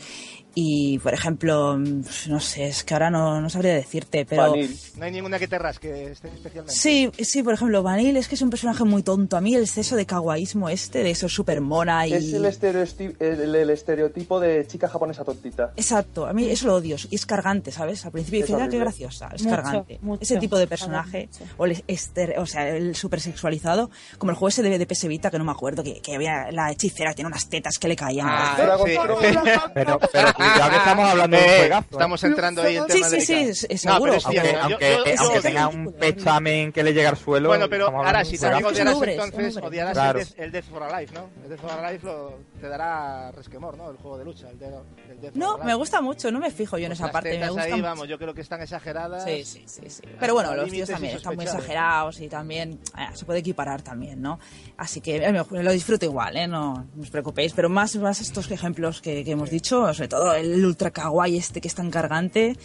Y, 0.59 0.97
por 0.97 1.13
ejemplo, 1.13 1.77
mm, 1.77 2.01
no 2.29 2.39
sé, 2.39 2.65
es 2.65 2.83
que 2.83 2.95
ahora 2.95 3.11
no, 3.11 3.39
no 3.39 3.47
sabría 3.47 3.75
decirte, 3.75 4.25
pero... 4.25 4.49
Vanille. 4.53 4.73
o- 4.73 4.97
No 4.97 5.05
hay 5.05 5.11
ninguna 5.11 5.37
que 5.37 5.47
te 5.47 5.59
rasque 5.59 6.11
este- 6.11 6.29
especialmente. 6.29 6.73
Sí, 6.73 7.11
sí, 7.19 7.43
por 7.43 7.53
ejemplo, 7.53 7.83
Vanille 7.83 8.17
es 8.17 8.27
que 8.27 8.33
es 8.33 8.41
un 8.41 8.49
personaje 8.49 8.83
muy 8.83 9.03
tonto. 9.03 9.37
A 9.37 9.41
mí 9.41 9.53
el 9.53 9.61
exceso 9.61 9.95
de 9.95 10.07
kawaiismo 10.07 10.67
este, 10.69 11.03
de 11.03 11.11
eso 11.11 11.29
súper 11.29 11.61
mona 11.61 12.07
y... 12.07 12.13
Es 12.13 12.33
el, 12.33 12.45
estereoti- 12.45 13.15
el, 13.19 13.53
el 13.53 13.69
estereotipo 13.69 14.39
de 14.39 14.65
chica 14.65 14.87
japonesa 14.89 15.23
tontita. 15.23 15.73
Exacto, 15.75 16.25
a 16.25 16.33
mí 16.33 16.49
eso 16.49 16.65
lo 16.65 16.75
odio. 16.77 16.95
Y 17.07 17.13
es 17.15 17.27
cargante, 17.27 17.71
¿sabes? 17.71 18.03
Al 18.07 18.11
principio 18.11 18.39
Es 18.39 18.47
dices, 18.47 18.59
ah, 18.59 18.67
qué 18.67 18.79
graciosa. 18.79 19.29
Es 19.35 19.43
Mucho, 19.43 19.55
cargante. 19.57 19.99
mucho. 20.01 20.23
Ese 20.23 20.37
tipo 20.37 20.55
de 20.55 20.63
ver, 20.63 20.69
personaje, 20.69 21.29
o 21.57 21.65
el, 21.67 21.83
ester- 21.85 22.33
o 22.39 22.47
sea, 22.47 22.67
el 22.69 22.95
super 22.95 23.21
sexualizado, 23.21 23.91
como 24.17 24.31
el 24.31 24.35
juego 24.35 24.49
ese 24.49 24.63
de, 24.63 24.79
de 24.79 24.87
PS 24.87 25.07
Vita, 25.07 25.29
que 25.29 25.37
no 25.37 25.43
me 25.45 25.51
acuerdo, 25.51 25.83
que, 25.83 26.01
que 26.01 26.15
había 26.15 26.51
la 26.51 26.71
hechicera 26.71 27.11
que 27.11 27.17
tiene 27.17 27.27
unas 27.27 27.47
tetas 27.47 27.77
que 27.77 27.87
le 27.87 27.95
caían. 27.95 28.25
Ah, 28.27 28.55
sí. 28.83 28.93
Throne. 28.95 29.39
Pero, 29.75 29.99
pero 29.99 30.27
cuidado 30.53 30.69
que 30.71 30.77
estamos 30.77 31.09
hablando 31.09 31.37
de 31.37 31.43
un 31.43 31.49
Eh, 31.49 31.57
juegazo. 31.59 31.83
¿eh? 31.83 31.87
estamos 31.91 32.23
entrando 32.23 32.61
ahí 32.61 32.77
en 32.77 32.83
Sí, 32.83 32.93
temas 32.93 33.09
sí, 33.11 33.21
sí, 33.21 33.67
No, 33.71 33.77
seguro. 33.77 33.99
pero 34.03 34.15
es 34.15 34.25
Aunque, 34.25 34.41
yo- 34.53 34.59
aunque, 34.61 34.91
yo- 34.91 35.05
yo- 35.05 35.21
aunque 35.21 35.35
yo- 35.35 35.41
tenga 35.41 35.67
un 35.67 35.93
pechamen 35.93 36.71
que 36.71 36.83
le 36.83 36.93
llega 36.93 37.09
al 37.09 37.17
suelo. 37.17 37.49
Bueno, 37.49 37.69
pero 37.69 37.87
ahora 37.87 38.23
si 38.25 38.37
juegazo. 38.37 38.59
Son 38.61 38.71
odiarás 38.73 38.93
hombres, 38.95 39.19
entonces, 39.23 39.57
odiarás 39.63 39.93
Claro. 39.93 40.19
el, 40.19 40.25
Death, 40.25 40.39
el 40.39 40.51
Death 40.51 40.65
for 40.65 40.83
Alive, 40.83 41.11
¿no? 41.13 41.29
El 41.43 41.49
Death 41.49 41.59
for 41.61 41.71
Alive 41.71 41.99
lo, 42.03 42.39
te 42.61 42.67
dará 42.67 43.31
resquemor, 43.31 43.77
¿no? 43.77 43.89
El 43.91 43.97
juego 43.97 44.17
de 44.17 44.25
lucha, 44.25 44.49
el, 44.49 44.59
de, 44.59 44.65
el 44.67 45.21
Death 45.21 45.31
for 45.33 45.37
No, 45.37 45.57
me 45.59 45.73
gusta 45.73 46.01
mucho, 46.01 46.31
no 46.31 46.39
me 46.39 46.51
fijo 46.51 46.77
yo 46.77 46.85
en 46.85 46.89
Pues 46.89 46.99
esa 46.99 47.05
las 47.07 47.13
parte, 47.13 47.37
me 47.37 47.47
gusta 47.49 47.63
ahí, 47.63 47.71
mucho. 47.71 47.83
vamos, 47.83 48.07
yo 48.07 48.17
creo 48.17 48.33
que 48.33 48.41
están 48.41 48.61
exageradas. 48.61 49.23
Sí, 49.23 49.43
sí, 49.45 49.63
sí, 49.67 49.81
sí. 49.89 50.01
Pero 50.19 50.33
bueno, 50.33 50.53
los 50.55 50.69
tíos 50.69 50.89
también 50.89 51.15
están 51.17 51.35
muy 51.35 51.45
exagerados 51.45 52.19
y 52.21 52.27
también 52.27 52.79
eh, 52.97 53.07
se 53.13 53.25
puede 53.25 53.39
equiparar 53.39 53.81
también, 53.81 54.21
¿no? 54.21 54.39
Así 54.77 55.01
que 55.01 55.17
eh, 55.17 55.31
lo 55.51 55.71
disfruto 55.71 56.05
igual, 56.05 56.35
¿eh? 56.37 56.47
No, 56.47 56.85
no 56.95 57.01
os 57.03 57.09
preocupéis. 57.09 57.53
Pero 57.53 57.69
más, 57.69 57.95
más 57.97 58.21
estos 58.21 58.49
ejemplos 58.51 59.01
que, 59.01 59.23
que 59.23 59.31
hemos 59.31 59.49
dicho, 59.49 59.93
sobre 59.93 60.07
todo 60.07 60.33
el 60.39 60.65
ultra 60.65 60.91
kawaii 60.91 61.37
este 61.37 61.61
que 61.61 61.67
es 61.67 61.75
tan 61.75 61.89
cargante, 61.91 62.55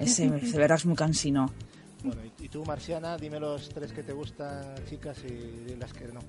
ese 0.00 0.28
de 0.30 0.58
verdad 0.58 0.78
es 0.78 0.86
muy 0.86 0.96
cansino. 0.96 1.50
Bueno, 2.04 2.20
y, 2.24 2.44
y 2.44 2.48
tú, 2.48 2.64
Marciana, 2.64 3.16
dime 3.16 3.38
los 3.38 3.68
tres 3.68 3.92
que 3.92 4.02
te 4.02 4.12
gustan, 4.12 4.74
chicas, 4.88 5.18
y 5.24 5.76
las 5.76 5.92
que 5.92 6.06
no. 6.08 6.20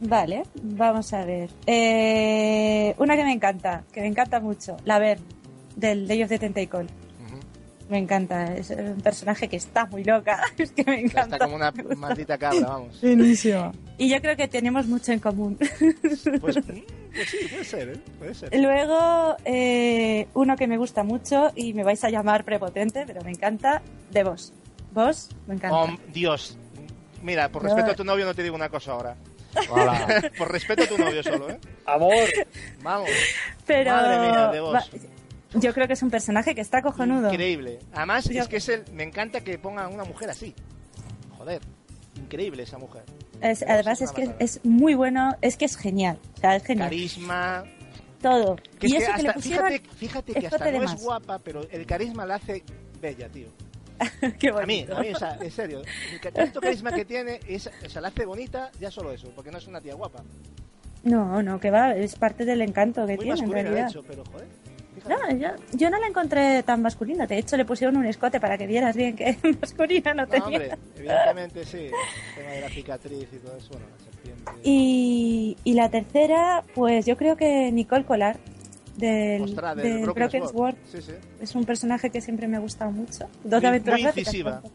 Vale, 0.00 0.44
vamos 0.62 1.12
a 1.12 1.24
ver. 1.26 1.50
Eh, 1.66 2.94
una 2.96 3.16
que 3.16 3.24
me 3.24 3.32
encanta, 3.32 3.84
que 3.92 4.00
me 4.00 4.06
encanta 4.06 4.40
mucho, 4.40 4.78
la 4.86 4.98
Ver, 4.98 5.18
del 5.76 6.08
Day 6.08 6.22
of 6.22 6.30
the 6.30 6.38
Tentacle. 6.38 6.86
Me 7.90 7.98
encanta, 7.98 8.54
es 8.54 8.70
un 8.70 9.00
personaje 9.02 9.48
que 9.48 9.56
está 9.56 9.84
muy 9.86 10.04
loca, 10.04 10.40
es 10.58 10.70
que 10.70 10.84
me 10.84 11.00
encanta. 11.00 11.36
Está 11.36 11.38
como 11.44 11.56
una 11.56 11.72
maldita 11.96 12.38
cabra, 12.38 12.60
vamos. 12.68 13.00
Buenísimo. 13.00 13.72
Y 13.98 14.08
yo 14.08 14.20
creo 14.20 14.36
que 14.36 14.46
tenemos 14.48 14.86
mucho 14.86 15.12
en 15.12 15.18
común. 15.18 15.58
Pues, 16.40 16.56
mm, 16.56 16.82
pues 17.12 17.28
sí, 17.28 17.38
puede 17.50 17.64
ser, 17.64 17.88
¿eh? 17.88 18.00
Puede 18.18 18.34
ser. 18.34 18.54
Luego, 18.60 19.36
eh, 19.44 20.28
uno 20.34 20.56
que 20.56 20.68
me 20.68 20.76
gusta 20.78 21.02
mucho 21.02 21.50
y 21.56 21.74
me 21.74 21.82
vais 21.82 22.02
a 22.04 22.10
llamar 22.10 22.44
prepotente, 22.44 23.02
pero 23.06 23.22
me 23.22 23.30
encanta, 23.32 23.82
de 24.12 24.22
vos. 24.22 24.52
Vos, 24.92 25.28
me 25.48 25.54
encanta. 25.56 25.76
Oh, 25.76 25.88
Dios. 26.12 26.56
Mira, 27.22 27.48
por 27.48 27.64
No. 27.64 27.68
respeto 27.74 27.90
a 27.92 27.94
tu 27.96 28.04
novio 28.04 28.24
no 28.24 28.34
te 28.34 28.42
digo 28.44 28.54
una 28.54 28.68
cosa 28.68 28.92
ahora. 28.92 29.16
Hola. 29.68 30.30
por 30.38 30.52
respeto 30.52 30.84
a 30.84 30.86
tu 30.86 30.96
novio 30.98 31.22
solo, 31.24 31.50
¿eh? 31.50 31.58
Amor, 31.86 32.14
Vamos. 32.82 33.10
pero 33.66 33.90
Madre 33.90 34.18
mía, 34.30 34.48
de 34.52 34.60
vos. 34.60 34.74
va- 34.74 34.84
yo 35.54 35.72
creo 35.74 35.86
que 35.86 35.94
es 35.94 36.02
un 36.02 36.10
personaje 36.10 36.54
que 36.54 36.60
está 36.60 36.82
cojonudo. 36.82 37.30
Increíble. 37.32 37.78
Además, 37.92 38.24
Yo- 38.26 38.42
es 38.42 38.48
que 38.48 38.56
es 38.58 38.68
el, 38.68 38.84
me 38.92 39.02
encanta 39.04 39.40
que 39.40 39.58
pongan 39.58 39.92
una 39.92 40.04
mujer 40.04 40.30
así. 40.30 40.54
Joder. 41.38 41.60
Increíble 42.16 42.62
esa 42.64 42.78
mujer. 42.78 43.02
Es- 43.40 43.62
además 43.62 44.02
es 44.02 44.12
que 44.12 44.30
es, 44.38 44.60
muy 44.64 44.94
bueno, 44.94 45.36
es 45.40 45.56
que 45.56 45.64
es 45.64 45.76
genial. 45.76 46.18
O 46.36 46.40
sea, 46.40 46.56
es 46.56 46.64
genial. 46.64 46.88
Carisma. 46.88 47.64
Todo. 48.20 48.56
Que 48.78 48.86
y 48.88 48.96
es 48.96 49.02
eso 49.04 49.12
que 49.12 49.16
que 49.16 49.22
le 49.22 49.28
hasta, 49.28 49.32
pusieron 49.40 49.68
fíjate, 49.70 49.94
fíjate 49.96 50.32
que 50.34 50.46
hasta 50.46 50.70
no 50.72 50.82
es 50.84 51.02
guapa, 51.02 51.38
pero 51.38 51.62
el 51.70 51.86
carisma 51.86 52.26
la 52.26 52.34
hace 52.34 52.62
bella, 53.00 53.28
tío. 53.30 53.48
Qué 54.38 54.48
A 54.48 54.52
mí, 54.66 54.82
bonito. 54.84 54.96
a 54.96 55.00
mí, 55.00 55.08
o 55.14 55.18
sea, 55.18 55.38
en 55.40 55.50
serio, 55.50 55.82
el 56.22 56.32
tanto 56.32 56.60
carisma 56.60 56.92
que 56.92 57.04
tiene, 57.06 57.40
es, 57.48 57.66
o 57.84 57.88
sea, 57.88 58.00
la 58.02 58.08
hace 58.08 58.26
bonita, 58.26 58.70
ya 58.78 58.90
solo 58.90 59.10
eso, 59.12 59.30
porque 59.34 59.50
no 59.50 59.56
es 59.58 59.66
una 59.66 59.80
tía 59.80 59.94
guapa. 59.94 60.22
No, 61.02 61.42
no, 61.42 61.58
que 61.60 61.70
va, 61.70 61.94
es 61.94 62.14
parte 62.16 62.44
del 62.44 62.60
encanto 62.60 63.06
que 63.06 63.16
Muy 63.16 63.24
tiene 63.24 63.38
en 63.40 63.40
masculina, 63.40 63.56
de 63.56 63.62
realidad. 63.62 63.88
hecho, 63.90 64.02
pero 64.06 64.22
joder. 64.26 64.48
No, 65.08 65.36
yo, 65.36 65.48
yo 65.72 65.90
no 65.90 65.98
la 65.98 66.06
encontré 66.06 66.62
tan 66.62 66.82
masculina. 66.82 67.26
De 67.26 67.38
hecho, 67.38 67.56
le 67.56 67.64
pusieron 67.64 67.96
un 67.96 68.06
escote 68.06 68.38
para 68.40 68.56
que 68.58 68.66
vieras 68.66 68.94
bien 68.96 69.16
que 69.16 69.36
masculina 69.60 70.14
no 70.14 70.22
No, 70.22 70.28
tenía. 70.28 70.46
hombre, 70.46 70.70
evidentemente 70.96 71.64
sí. 71.64 71.78
El 71.78 72.34
tema 72.36 72.50
de 72.52 72.60
la 72.60 72.68
cicatriz 72.68 73.28
y 73.32 73.36
todo 73.38 73.56
eso, 73.56 73.68
bueno, 73.70 73.86
la 73.98 74.04
serpiente. 74.04 74.52
Y, 74.62 75.56
y 75.64 75.72
la 75.74 75.88
tercera, 75.90 76.62
pues 76.74 77.06
yo 77.06 77.16
creo 77.16 77.36
que 77.36 77.70
Nicole 77.72 78.04
Collar, 78.04 78.38
del, 78.96 79.42
Ostras, 79.42 79.76
del 79.76 80.00
del 80.04 80.10
Broken 80.10 80.48
Sword. 80.48 80.74
Sí, 80.92 81.00
sí. 81.00 81.12
Es 81.40 81.54
un 81.54 81.64
personaje 81.64 82.10
que 82.10 82.20
siempre 82.20 82.46
me 82.48 82.56
ha 82.58 82.60
gustado 82.60 82.90
mucho. 82.90 83.26
Dos 83.44 83.60
Muy- 83.62 83.68
aventuras 83.68 83.98
muy 83.98 84.02
gráficas, 84.04 84.28
incisiva. 84.34 84.52
favor. 84.60 84.70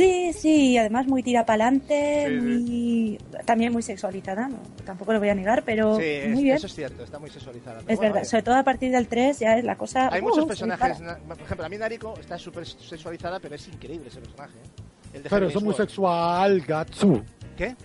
Sí, 0.00 0.32
sí, 0.32 0.70
y 0.72 0.78
además 0.78 1.06
muy 1.06 1.22
tira 1.22 1.44
pa'lante, 1.44 2.26
Sí, 2.28 2.40
sí. 2.40 2.46
muy, 2.46 3.18
también 3.44 3.72
muy 3.72 3.82
sexualizada, 3.82 4.48
no, 4.48 4.58
tampoco 4.84 5.12
lo 5.12 5.18
voy 5.18 5.28
a 5.28 5.34
negar, 5.34 5.62
pero 5.64 5.96
Sí, 5.96 6.04
es- 6.04 6.30
muy 6.34 6.42
bien. 6.44 6.56
eso 6.56 6.66
es 6.66 6.74
cierto, 6.74 7.04
está 7.04 7.18
muy 7.18 7.28
sexualizada. 7.30 7.80
Es 7.80 7.98
bueno, 7.98 8.14
verdad, 8.14 8.24
sobre 8.28 8.42
todo 8.42 8.54
a 8.56 8.62
partir 8.64 8.90
del 8.92 9.08
3 9.08 9.38
ya 9.40 9.58
es 9.58 9.64
la 9.64 9.76
cosa... 9.76 10.08
Hay 10.12 10.20
uh, 10.20 10.24
muchos 10.24 10.46
personajes, 10.46 11.00
na- 11.00 11.18
por 11.18 11.38
ejemplo, 11.40 11.66
a 11.66 11.68
mí 11.68 11.76
Nariko 11.76 12.14
está 12.18 12.38
súper 12.38 12.66
sexualizada, 12.66 13.38
pero 13.40 13.54
es 13.54 13.68
increíble 13.68 14.08
ese 14.08 14.20
personaje. 14.20 14.54
¿eh? 14.58 14.82
El 15.12 15.22
de 15.24 15.28
Pero 15.28 15.36
Heaven's 15.36 15.50
eso 15.50 15.58
es 15.58 15.64
muy 15.64 15.74
sexual, 15.74 16.60
Gatsu. 16.62 17.22
¿Qué? 17.56 17.76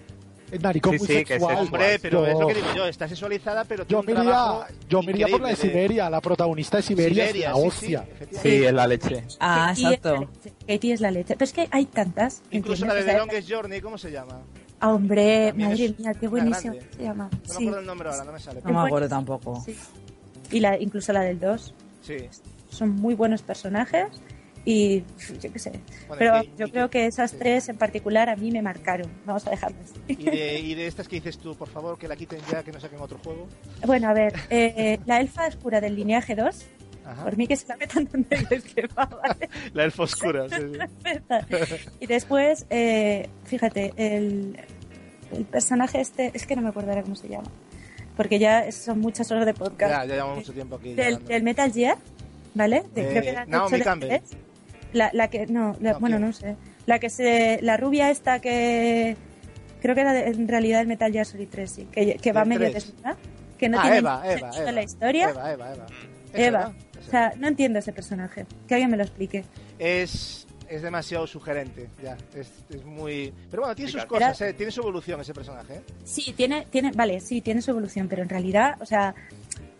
El 0.51 0.61
naricón 0.61 0.93
Sí, 0.93 0.99
muy 0.99 1.07
sí, 1.07 1.13
que 1.13 1.21
es 1.21 1.27
sexual. 1.27 1.57
Hombre, 1.57 1.99
pero 1.99 2.25
yo, 2.25 2.27
es 2.31 2.39
lo 2.39 2.47
que 2.47 2.53
digo 2.53 2.67
yo, 2.75 2.85
está 2.85 3.07
sexualizada, 3.07 3.63
pero 3.65 3.85
yo 3.87 4.01
tiene 4.01 4.21
trabajo 4.21 4.65
yo 4.87 5.01
me 5.01 5.11
iría 5.11 5.27
por 5.27 5.41
la 5.41 5.49
de 5.49 5.55
Siberia, 5.55 6.09
la 6.09 6.21
protagonista 6.21 6.77
de 6.77 6.83
Siberia, 6.83 7.27
Siberia, 7.27 7.49
es 7.49 7.55
una 7.55 7.61
sí, 7.63 7.67
hostia. 7.67 8.07
sí. 8.31 8.37
Sí, 8.41 8.63
es 8.65 8.73
la 8.73 8.87
leche. 8.87 9.23
Ah, 9.39 9.67
Katie 9.69 9.71
es 9.73 9.81
la 9.81 9.89
exacto. 9.93 10.19
leche, 10.19 10.53
Katie 10.67 10.93
es 10.93 11.01
la 11.01 11.11
leche. 11.11 11.33
Pero 11.35 11.43
es 11.45 11.53
que 11.53 11.67
hay 11.71 11.85
tantas. 11.85 12.43
Incluso 12.51 12.85
la 12.85 12.93
de 12.93 12.99
¿entiendes? 13.01 13.25
The 13.27 13.33
Longest 13.33 13.51
Journey, 13.51 13.81
¿cómo 13.81 13.97
se 13.97 14.11
llama? 14.11 14.41
Ah, 14.79 14.93
hombre, 14.93 15.47
También 15.47 15.69
madre 15.69 15.95
mía, 15.97 16.13
qué 16.13 16.27
buenísimo 16.27 16.75
se 16.95 17.03
llama. 17.03 17.29
No 17.31 17.39
me 17.47 17.65
acuerdo 17.65 17.79
el 17.79 17.85
nombre 17.85 18.09
ahora, 18.09 18.23
no 18.23 18.31
me 18.33 18.39
sale. 18.39 18.61
No 18.63 18.71
me 18.73 18.79
acuerdo 18.87 19.09
tampoco. 19.09 19.63
sí. 19.65 19.75
Y 20.51 20.59
la, 20.59 20.79
incluso 20.79 21.11
la 21.11 21.21
del 21.21 21.39
2. 21.39 21.73
Sí. 22.01 22.17
Son 22.69 22.89
muy 22.89 23.15
buenos 23.15 23.41
personajes 23.41 24.07
y 24.65 25.03
yo 25.41 25.53
qué 25.53 25.59
sé. 25.59 25.69
Bueno, 26.07 26.15
Pero 26.17 26.43
y 26.43 26.51
yo 26.57 26.65
y 26.67 26.71
creo 26.71 26.89
que- 26.89 27.05
esas 27.05 27.31
sí. 27.31 27.37
tres 27.39 27.69
en 27.69 27.77
particular 27.77 28.29
a 28.29 28.35
mí 28.35 28.51
me 28.51 28.61
marcaron. 28.63 29.07
Vamos 29.25 29.45
a 29.47 29.51
dejarlo 29.51 29.77
así. 29.83 29.93
Y 30.07 30.25
de, 30.25 30.59
y 30.59 30.73
de 30.75 30.87
estas 30.87 31.07
que 31.07 31.17
dices 31.17 31.37
tú, 31.37 31.55
por 31.55 31.69
favor, 31.69 31.97
que 31.99 32.07
la 32.07 32.15
quiten 32.15 32.39
ya, 32.51 32.63
que 32.63 32.71
no 32.71 32.79
saquen 32.79 32.99
otro 32.99 33.19
juego. 33.23 33.47
Bueno, 33.85 34.09
a 34.09 34.13
ver, 34.13 34.33
eh, 34.49 34.99
la 35.05 35.19
elfa 35.21 35.47
oscura 35.47 35.79
del 35.81 35.95
lineaje 35.95 36.33
2, 36.35 36.65
Ajá. 37.05 37.23
por 37.23 37.37
mí 37.37 37.45
que 37.47 37.55
se 37.55 37.67
la 37.67 37.77
metan 37.77 38.09
donde 38.11 38.47
les 38.49 38.63
quepa, 38.63 39.05
¿vale? 39.05 39.49
La 39.73 39.83
elfa 39.83 40.03
oscura, 40.03 40.47
sí, 40.49 40.55
sí. 40.73 41.77
Y 41.99 42.07
después, 42.07 42.65
eh, 42.71 43.29
fíjate, 43.43 43.93
el, 43.97 44.59
el 45.31 45.45
personaje 45.45 46.01
este, 46.01 46.31
es 46.33 46.47
que 46.47 46.55
no 46.55 46.63
me 46.63 46.69
acuerdo 46.69 46.89
ahora 46.89 47.03
cómo 47.03 47.15
se 47.15 47.27
llama, 47.29 47.51
porque 48.17 48.39
ya 48.39 48.71
son 48.71 48.99
muchas 48.99 49.29
horas 49.29 49.45
de 49.45 49.53
podcast. 49.53 49.91
Ya, 49.91 50.05
ya 50.05 50.13
llevamos 50.15 50.37
mucho 50.37 50.53
tiempo 50.53 50.77
aquí. 50.77 50.93
del, 50.95 51.23
del 51.25 51.43
Metal 51.43 51.71
Gear, 51.71 51.97
¿vale? 52.55 52.83
De, 52.95 53.01
Eh, 53.03 53.07
creo 53.11 53.21
que 53.45 53.51
Naomi 53.51 53.77
de 53.77 53.83
tres. 54.07 54.21
La, 54.95 55.09
la 55.13 55.29
que, 55.29 55.45
no, 55.47 55.75
la- 55.81 55.93
No, 55.93 55.99
bueno, 55.99 56.17
no 56.19 56.31
sé. 56.33 56.55
La 56.85 56.99
que 56.99 57.09
se, 57.09 57.59
la 57.61 57.77
rubia 57.77 58.09
esta 58.09 58.39
que, 58.39 59.15
creo 59.81 59.93
que 59.93 60.01
era 60.01 60.13
de- 60.13 60.27
en 60.27 60.47
realidad 60.47 60.81
el 60.81 60.87
Metal 60.87 61.11
Gear 61.11 61.25
Solid 61.25 61.47
3, 61.51 61.69
sí, 61.69 61.87
que, 61.91 62.15
que 62.15 62.31
va 62.31 62.41
¿Del 62.41 62.49
medio 62.49 62.71
3? 62.71 62.73
desnuda, 62.73 63.17
que 63.57 63.69
no 63.69 63.77
ah, 63.79 63.81
tiene 63.83 63.97
Eva, 63.97 64.21
Eva, 64.25 64.51
Eva. 64.57 64.71
la 64.71 64.83
historia. 64.83 65.29
Eva, 65.29 65.51
Eva, 65.53 65.73
Eva. 65.73 65.85
Es 66.33 66.39
Eva. 66.47 66.73
O 67.05 67.09
sea, 67.11 67.33
no 67.37 67.47
entiendo 67.47 67.79
ese 67.79 67.93
personaje. 67.93 68.45
Que 68.67 68.73
alguien 68.75 68.89
me 68.89 68.97
lo 68.97 69.03
explique. 69.03 69.43
es, 69.77 70.47
es 70.67 70.81
demasiado 70.81 71.27
sugerente, 71.27 71.87
ya. 72.01 72.17
Es, 72.33 72.51
es 72.69 72.83
muy. 72.83 73.31
Pero 73.51 73.61
bueno, 73.63 73.75
tiene 73.75 73.91
sus 73.91 74.05
cosas, 74.05 74.41
¿eh? 74.41 74.53
tiene 74.53 74.71
su 74.71 74.81
evolución 74.81 75.21
ese 75.21 75.33
personaje. 75.33 75.75
¿eh? 75.75 75.81
Sí, 76.03 76.33
tiene, 76.35 76.65
tiene, 76.71 76.91
vale, 76.95 77.19
sí, 77.19 77.41
tiene 77.41 77.61
su 77.61 77.71
evolución, 77.71 78.07
pero 78.07 78.23
en 78.23 78.29
realidad, 78.29 78.75
o 78.81 78.85
sea, 78.85 79.13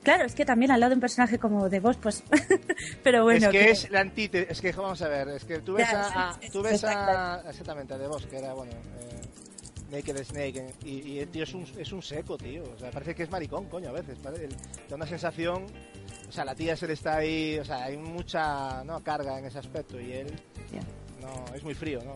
claro, 0.05 0.23
es 0.25 0.33
que 0.35 0.45
también 0.45 0.71
al 0.71 0.79
lado 0.79 0.91
de 0.91 0.95
un 0.95 1.01
personaje 1.01 1.37
como 1.37 1.67
de 1.67 1.81
vos, 1.81 1.97
pues, 1.97 2.23
pero 3.03 3.23
bueno. 3.23 3.47
es 3.47 3.51
que 3.51 3.69
es 3.71 3.89
la 3.91 3.99
antítesis. 3.99 4.49
Es 4.49 4.61
que 4.61 4.71
vamos 4.71 5.01
a 5.01 5.09
ver, 5.09 5.27
es 5.29 5.43
que 5.43 5.59
tú 5.59 5.73
ves 5.73 5.89
a. 5.93 6.29
a- 6.29 6.33
sí, 6.35 6.39
sí, 6.43 6.49
tú 6.51 6.61
ves 6.61 6.81
a. 6.85 7.41
exactamente. 7.49 7.93
A 7.93 7.97
The 7.97 8.07
Boss, 8.07 8.25
que 8.27 8.37
era, 8.37 8.53
bueno. 8.53 8.71
Eh, 8.71 9.21
Naked 9.91 10.23
Snake. 10.23 10.73
Y, 10.85 10.99
y 11.11 11.19
el 11.19 11.27
tío 11.27 11.43
es 11.43 11.53
un, 11.53 11.65
es 11.77 11.91
un 11.91 12.01
seco, 12.01 12.37
tío. 12.37 12.63
O 12.75 12.79
sea, 12.79 12.89
parece 12.91 13.13
que 13.13 13.23
es 13.23 13.29
maricón, 13.29 13.65
coño, 13.65 13.89
a 13.89 13.93
veces. 13.93 14.17
da 14.23 14.95
una 14.95 15.05
sensación. 15.05 15.65
O 16.27 16.31
sea, 16.31 16.43
la 16.45 16.55
tía 16.55 16.75
se 16.75 16.87
le 16.87 16.93
está 16.93 17.17
ahí. 17.17 17.59
O 17.59 17.65
sea, 17.65 17.83
hay 17.83 17.97
mucha 17.97 18.83
¿no? 18.85 19.01
carga 19.03 19.37
en 19.37 19.45
ese 19.45 19.59
aspecto. 19.59 19.99
Y 19.99 20.11
él. 20.13 20.33
No, 21.21 21.55
es 21.55 21.63
muy 21.63 21.73
frío, 21.73 21.99
¿no? 22.03 22.13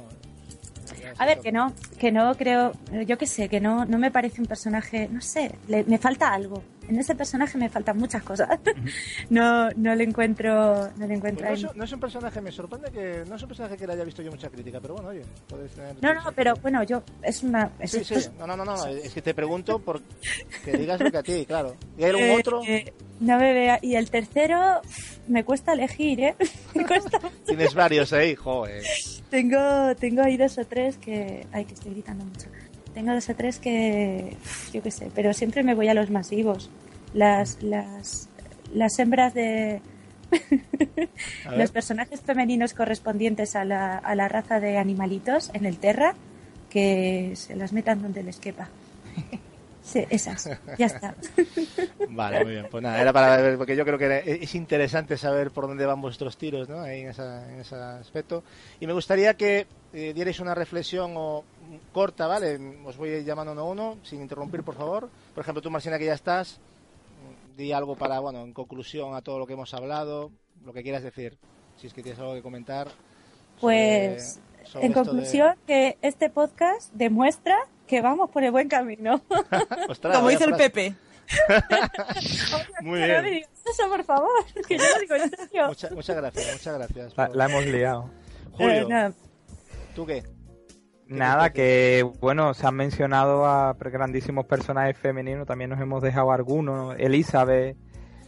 A 1.19 1.25
ver, 1.25 1.39
que 1.39 1.51
no, 1.51 1.73
que 1.99 2.11
no 2.11 2.35
creo, 2.35 2.71
yo 3.05 3.17
qué 3.17 3.27
sé, 3.27 3.47
que 3.47 3.59
no, 3.61 3.85
no 3.85 3.99
me 3.99 4.09
parece 4.11 4.41
un 4.41 4.47
personaje, 4.47 5.07
no 5.07 5.21
sé, 5.21 5.51
le- 5.67 5.83
me 5.83 5.97
falta 5.99 6.33
algo. 6.33 6.63
En 6.89 6.97
ese 6.97 7.13
personaje 7.13 7.55
me 7.59 7.69
faltan 7.69 7.97
muchas 7.99 8.23
cosas. 8.23 8.49
no, 9.29 9.69
no 9.75 9.93
le 9.93 10.03
encuentro, 10.03 10.89
no 10.97 11.05
le 11.07 11.13
encuentro 11.13 11.45
Pues 11.45 11.61
no, 11.61 11.69
es, 11.69 11.75
no 11.75 11.83
es 11.83 11.91
un 11.91 11.99
personaje, 11.99 12.41
me 12.41 12.51
sorprende 12.51 12.89
que 12.89 13.23
no 13.29 13.35
es 13.35 13.41
un 13.43 13.47
personaje 13.47 13.77
que 13.77 13.85
le 13.85 13.93
haya 13.93 14.03
visto 14.03 14.23
yo 14.23 14.31
mucha 14.31 14.49
crítica, 14.49 14.79
pero 14.81 14.95
bueno, 14.95 15.09
oye, 15.09 15.21
puedes 15.47 15.71
tener... 15.71 15.95
No, 16.01 16.15
no, 16.15 16.31
pero 16.35 16.55
bueno, 16.55 16.81
yo, 16.83 17.03
es 17.21 17.43
una... 17.43 17.71
es- 17.79 17.91
Sí, 17.91 18.03
sí, 18.03 18.15
es- 18.15 18.31
no, 18.39 18.47
no, 18.47 18.57
no, 18.57 18.65
no, 18.65 18.85
es 18.87 19.13
que 19.13 19.21
te 19.21 19.35
pregunto 19.35 19.77
por 19.77 20.01
que 20.65 20.77
digas 20.77 20.99
lo 20.99 21.11
que 21.11 21.17
a 21.19 21.23
ti, 21.23 21.45
claro. 21.45 21.75
¿Y 21.95 22.05
hay 22.05 22.11
eh, 22.11 22.35
otro? 22.39 22.63
eh, 22.65 22.91
no 23.19 23.37
me 23.37 23.53
vea. 23.53 23.77
Y 23.83 23.95
el 23.95 24.09
tercero, 24.09 24.81
me 25.27 25.43
cuesta 25.43 25.73
elegir, 25.73 26.21
¿eh? 26.21 26.35
me 26.73 26.87
cuesta 26.87 27.19
Tienes 27.45 27.75
varios 27.75 28.13
ahí, 28.13 28.33
joder. 28.33 28.83
Tengo, 29.29 29.95
tengo 29.95 30.23
ahí 30.23 30.37
dos 30.37 30.57
o 30.57 30.65
tres 30.65 30.97
que... 30.97 31.45
Ay, 31.51 31.65
que 31.65 31.75
estoy 31.75 31.91
gritando 31.91 32.25
mucho. 32.25 32.47
Tengo 32.93 33.13
dos 33.13 33.29
o 33.29 33.35
tres 33.35 33.59
que... 33.59 34.35
Yo 34.73 34.81
qué 34.81 34.91
sé, 34.91 35.09
pero 35.15 35.33
siempre 35.33 35.63
me 35.63 35.75
voy 35.75 35.87
a 35.87 35.93
los 35.93 36.09
masivos. 36.09 36.69
Las, 37.13 37.61
las, 37.61 38.29
las 38.73 38.97
hembras 38.99 39.33
de... 39.33 39.81
Los 41.57 41.71
personajes 41.71 42.21
femeninos 42.21 42.73
correspondientes 42.75 43.55
a 43.55 43.65
la, 43.65 43.97
a 43.97 44.13
la 44.15 44.27
raza 44.27 44.59
de 44.59 44.77
animalitos 44.77 45.49
en 45.53 45.65
el 45.65 45.77
Terra, 45.79 46.13
que 46.69 47.31
se 47.35 47.55
las 47.55 47.73
metan 47.73 48.01
donde 48.03 48.21
les 48.21 48.37
quepa. 48.37 48.69
Sí, 49.81 50.05
esas, 50.11 50.47
ya 50.77 50.85
está. 50.85 51.15
Vale, 52.09 52.43
muy 52.43 52.51
bien. 52.53 52.67
Pues 52.69 52.83
nada, 52.83 53.01
era 53.01 53.11
para 53.11 53.37
ver, 53.37 53.57
porque 53.57 53.75
yo 53.75 53.83
creo 53.85 53.97
que 53.97 54.37
es 54.43 54.53
interesante 54.53 55.17
saber 55.17 55.49
por 55.49 55.67
dónde 55.67 55.85
van 55.87 55.99
vuestros 55.99 56.37
tiros, 56.37 56.69
¿no? 56.69 56.81
Ahí 56.81 57.01
en, 57.01 57.09
esa- 57.09 57.51
en 57.51 57.59
ese 57.61 57.75
aspecto. 57.75 58.43
Y 58.79 58.85
me 58.85 58.93
gustaría 58.93 59.33
que 59.33 59.65
eh, 59.93 60.11
dierais 60.13 60.39
una 60.39 60.53
reflexión 60.53 61.13
o, 61.15 61.43
mm, 61.58 61.58
corta, 61.91 62.27
¿vale? 62.27 62.59
Os 62.85 62.97
voy 62.97 63.23
llamando 63.23 63.51
uno 63.53 63.61
a 63.61 63.65
uno, 63.65 63.97
sin 64.03 64.21
interrumpir, 64.21 64.63
por 64.63 64.75
favor. 64.75 65.09
Por 65.33 65.41
ejemplo, 65.41 65.61
tú, 65.61 65.69
Marcina, 65.69 65.97
que 65.97 66.05
ya 66.05 66.13
estás, 66.13 66.59
mm, 67.53 67.57
di 67.57 67.71
algo 67.71 67.95
para, 67.95 68.19
bueno, 68.19 68.41
en 68.41 68.53
conclusión 68.53 69.15
a 69.15 69.21
todo 69.21 69.39
lo 69.39 69.45
que 69.47 69.53
hemos 69.53 69.73
hablado, 69.73 70.31
lo 70.65 70.73
que 70.73 70.83
quieras 70.83 71.03
decir, 71.03 71.37
si 71.77 71.87
es 71.87 71.93
que 71.93 72.01
tienes 72.03 72.19
algo 72.19 72.33
que 72.33 72.41
comentar. 72.41 72.87
Pues, 73.61 74.39
sobre 74.65 74.85
en 74.85 74.91
de- 74.93 74.95
conclusión, 74.95 75.55
que 75.67 75.97
este 76.01 76.29
podcast 76.29 76.91
demuestra 76.93 77.57
que 77.87 78.01
vamos 78.01 78.29
por 78.29 78.43
el 78.43 78.51
buen 78.51 78.67
camino. 78.69 79.21
Ostras, 79.89 80.17
Como 80.17 80.29
dice 80.29 80.45
el. 80.45 80.55
Pepe. 80.55 80.95
Muy 82.81 82.99
bien. 82.99 83.23
digas 83.25 83.49
eso, 83.71 83.87
por 83.89 84.03
favor, 84.03 84.29
que 84.67 84.77
yo 84.77 84.83
lo 84.93 84.99
digo 85.01 85.15
en 85.15 85.29
serio. 85.29 85.67
Mucha- 85.67 85.89
muchas 85.91 86.15
gracias, 86.15 86.51
muchas 86.53 86.73
gracias. 86.77 87.17
La, 87.17 87.27
por- 87.27 87.35
la 87.35 87.45
hemos 87.45 87.65
liado. 87.65 88.09
Julio, 88.53 88.89
Eh, 88.89 89.13
¿tú 89.95 90.05
qué? 90.05 90.23
Nada, 91.09 91.51
que 91.51 92.05
bueno, 92.19 92.53
se 92.53 92.67
han 92.67 92.75
mencionado 92.75 93.45
a 93.45 93.73
grandísimos 93.73 94.45
personajes 94.45 94.97
femeninos, 94.97 95.47
también 95.47 95.69
nos 95.71 95.79
hemos 95.81 96.01
dejado 96.03 96.31
algunos, 96.31 96.95
Elizabeth, 96.99 97.75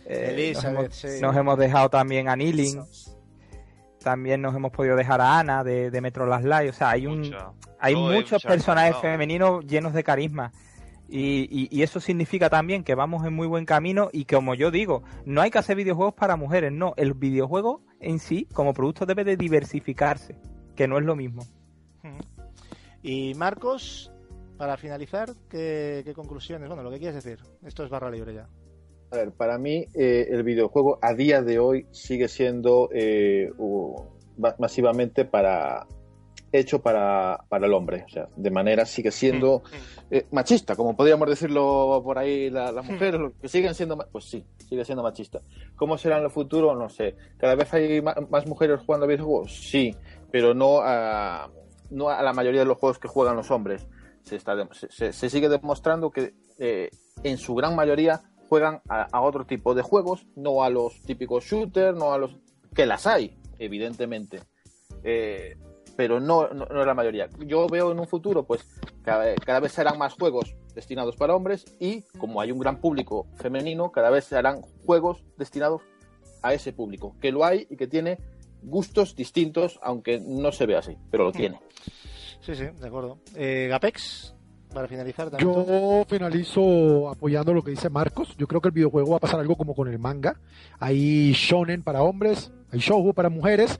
eh, 0.06 0.30
Elizabeth, 0.34 0.74
nos, 0.74 0.84
hemos, 0.84 0.96
sí. 0.96 1.22
nos 1.22 1.36
hemos 1.36 1.58
dejado 1.60 1.90
también 1.90 2.28
a 2.28 2.36
Nilin, 2.36 2.82
también 4.04 4.42
nos 4.42 4.56
hemos 4.56 4.72
podido 4.72 4.96
dejar 4.96 5.22
a 5.22 5.40
Ana 5.40 5.64
de, 5.64 5.92
de 5.92 6.02
Metro 6.02 6.26
Last 6.26 6.46
Light, 6.46 6.70
o 6.72 6.74
sea, 6.74 6.90
hay 6.90 7.06
un 7.06 7.20
Mucho. 7.20 7.54
hay 7.80 7.96
muchos 7.96 8.34
mucho 8.44 8.48
personajes 8.48 8.96
femeninos 8.98 9.66
llenos 9.66 9.94
de 9.94 10.04
carisma. 10.04 10.52
Y, 11.14 11.42
y- 11.52 11.68
y 11.70 11.84
eso 11.84 12.00
significa 12.00 12.50
también 12.50 12.86
que 12.86 12.96
vamos 12.96 13.26
en 13.26 13.34
muy 13.34 13.46
buen 13.46 13.66
camino 13.66 14.10
y 14.14 14.24
que, 14.24 14.36
como 14.38 14.56
yo 14.56 14.72
digo, 14.72 15.04
no 15.26 15.42
hay 15.42 15.52
que 15.52 15.58
hacer 15.60 15.76
videojuegos 15.76 16.14
para 16.14 16.38
mujeres, 16.38 16.72
no. 16.72 16.94
El 16.96 17.14
videojuego 17.16 17.82
en 18.00 18.18
sí, 18.20 18.48
como 18.54 18.74
producto, 18.74 19.06
debe 19.06 19.26
de 19.26 19.36
diversificarse, 19.36 20.38
que 20.74 20.88
no 20.88 20.98
es 20.98 21.04
lo 21.04 21.18
mismo. 21.18 21.44
Y 23.04 23.34
Marcos, 23.36 24.12
para 24.58 24.78
finalizar, 24.78 25.30
¿qué, 25.50 26.02
qué 26.06 26.14
conclusiones? 26.14 26.68
Bueno, 26.68 26.84
lo 26.84 26.92
que 26.92 27.00
quieres 27.00 27.24
decir. 27.24 27.40
Esto 27.66 27.84
es 27.84 27.90
barra 27.90 28.12
libre 28.12 28.34
ya. 28.34 28.48
A 29.12 29.16
ver, 29.18 29.32
para 29.34 29.58
mí 29.58 29.86
eh, 29.94 30.28
el 30.30 30.44
videojuego 30.44 30.98
a 31.02 31.14
día 31.14 31.42
de 31.42 31.60
hoy 31.60 31.86
sigue 31.92 32.28
siendo 32.28 32.90
eh, 32.94 33.52
u- 33.58 33.96
ma- 34.38 34.56
masivamente 34.58 35.26
para, 35.26 35.86
hecho 36.52 36.82
para, 36.82 37.44
para 37.50 37.66
el 37.66 37.74
hombre. 37.74 38.06
O 38.06 38.10
sea, 38.10 38.30
de 38.38 38.52
manera 38.52 38.86
sigue 38.86 39.12
siendo 39.12 39.64
eh, 40.12 40.28
machista, 40.32 40.76
como 40.78 40.96
podríamos 40.96 41.28
decirlo 41.28 42.02
por 42.06 42.18
ahí 42.20 42.50
la- 42.50 42.72
las 42.72 42.86
mujeres, 42.86 43.20
lo 43.20 43.34
que 43.38 43.50
siguen 43.50 43.74
siendo, 43.76 43.98
pues 44.12 44.26
sí, 44.26 44.46
sigue 44.70 44.86
siendo 44.86 45.04
machista. 45.04 45.42
¿Cómo 45.76 45.98
será 45.98 46.20
en 46.20 46.24
el 46.26 46.30
futuro? 46.32 46.74
No 46.76 46.88
sé. 46.88 47.16
¿Cada 47.38 47.56
vez 47.56 47.74
hay 47.74 48.02
más 48.02 48.46
mujeres 48.48 48.80
jugando 48.86 49.06
a 49.06 49.10
videojuegos? 49.10 49.52
Sí, 49.54 49.94
pero 50.32 50.54
no 50.54 50.80
a, 50.82 51.50
no 51.92 52.10
a 52.10 52.22
la 52.22 52.34
mayoría 52.34 52.62
de 52.62 52.66
los 52.66 52.78
juegos 52.78 53.00
que 53.00 53.08
juegan 53.08 53.36
los 53.36 53.52
hombres. 53.52 53.88
Se, 54.24 54.36
está 54.36 54.56
se- 54.74 55.14
sigue 55.14 55.50
demostrando 55.50 56.12
que 56.12 56.34
eh, 56.60 56.90
en 57.24 57.38
su 57.38 57.56
gran 57.56 57.76
mayoría 57.76 58.22
juegan 58.50 58.82
a, 58.90 59.22
otro 59.22 59.46
tipo 59.46 59.74
de 59.74 59.82
juegos, 59.82 60.26
no 60.36 60.64
a 60.64 60.70
los 60.70 61.02
típicos 61.04 61.46
shooters, 61.46 61.98
no 61.98 62.14
a 62.14 62.18
los 62.18 62.38
que 62.76 62.86
las 62.86 63.08
hay, 63.08 63.38
evidentemente. 63.60 64.42
Eh, 65.04 65.58
pero 65.96 66.20
no, 66.20 66.48
no, 66.50 66.66
no 66.66 66.82
es 66.82 66.86
la 66.86 66.94
mayoría. 66.94 67.30
Yo 67.46 67.68
veo 67.68 67.92
en 67.92 68.00
un 68.00 68.08
futuro, 68.08 68.44
pues 68.44 68.68
cada, 69.04 69.36
cada 69.36 69.60
vez 69.60 69.72
serán 69.72 69.98
más 69.98 70.14
juegos 70.14 70.56
destinados 70.74 71.16
para 71.16 71.36
hombres 71.36 71.66
y 71.80 72.02
como 72.18 72.42
hay 72.42 72.52
un 72.52 72.60
gran 72.60 72.80
público 72.80 73.28
femenino, 73.36 73.92
cada 73.92 74.10
vez 74.10 74.26
se 74.26 74.38
harán 74.38 74.62
juegos 74.86 75.24
destinados 75.38 75.82
a 76.44 76.54
ese 76.54 76.74
público, 76.74 77.16
que 77.22 77.32
lo 77.32 77.46
hay 77.46 77.68
y 77.70 77.78
que 77.78 77.88
tiene 77.88 78.18
gustos 78.62 79.16
distintos, 79.16 79.80
aunque 79.82 80.20
no 80.20 80.52
se 80.52 80.66
ve 80.66 80.76
así, 80.76 80.98
pero 81.10 81.26
lo 81.26 81.32
tiene. 81.32 81.60
Sí, 82.42 82.56
sí, 82.56 82.64
de 82.64 82.88
acuerdo. 82.88 83.20
Eh, 83.36 83.68
Gapex, 83.70 84.34
para 84.74 84.88
finalizar 84.88 85.30
también. 85.30 85.54
Yo 85.54 86.06
finalizo 86.08 87.10
apoyando 87.10 87.54
lo 87.54 87.64
que 87.64 87.72
dice 87.72 87.90
Marcos. 87.90 88.36
Yo 88.38 88.48
creo 88.48 88.62
que 88.62 88.70
el 88.70 88.74
videojuego 88.74 89.12
va 89.12 89.18
a 89.18 89.20
pasar 89.22 89.40
algo 89.40 89.56
como 89.56 89.76
con 89.76 89.88
el 89.88 90.00
manga. 90.00 90.40
Hay 90.80 91.34
shonen 91.34 91.84
para 91.84 92.04
hombres, 92.04 92.52
hay 92.72 92.80
shoujo 92.80 93.14
para 93.14 93.30
mujeres. 93.30 93.80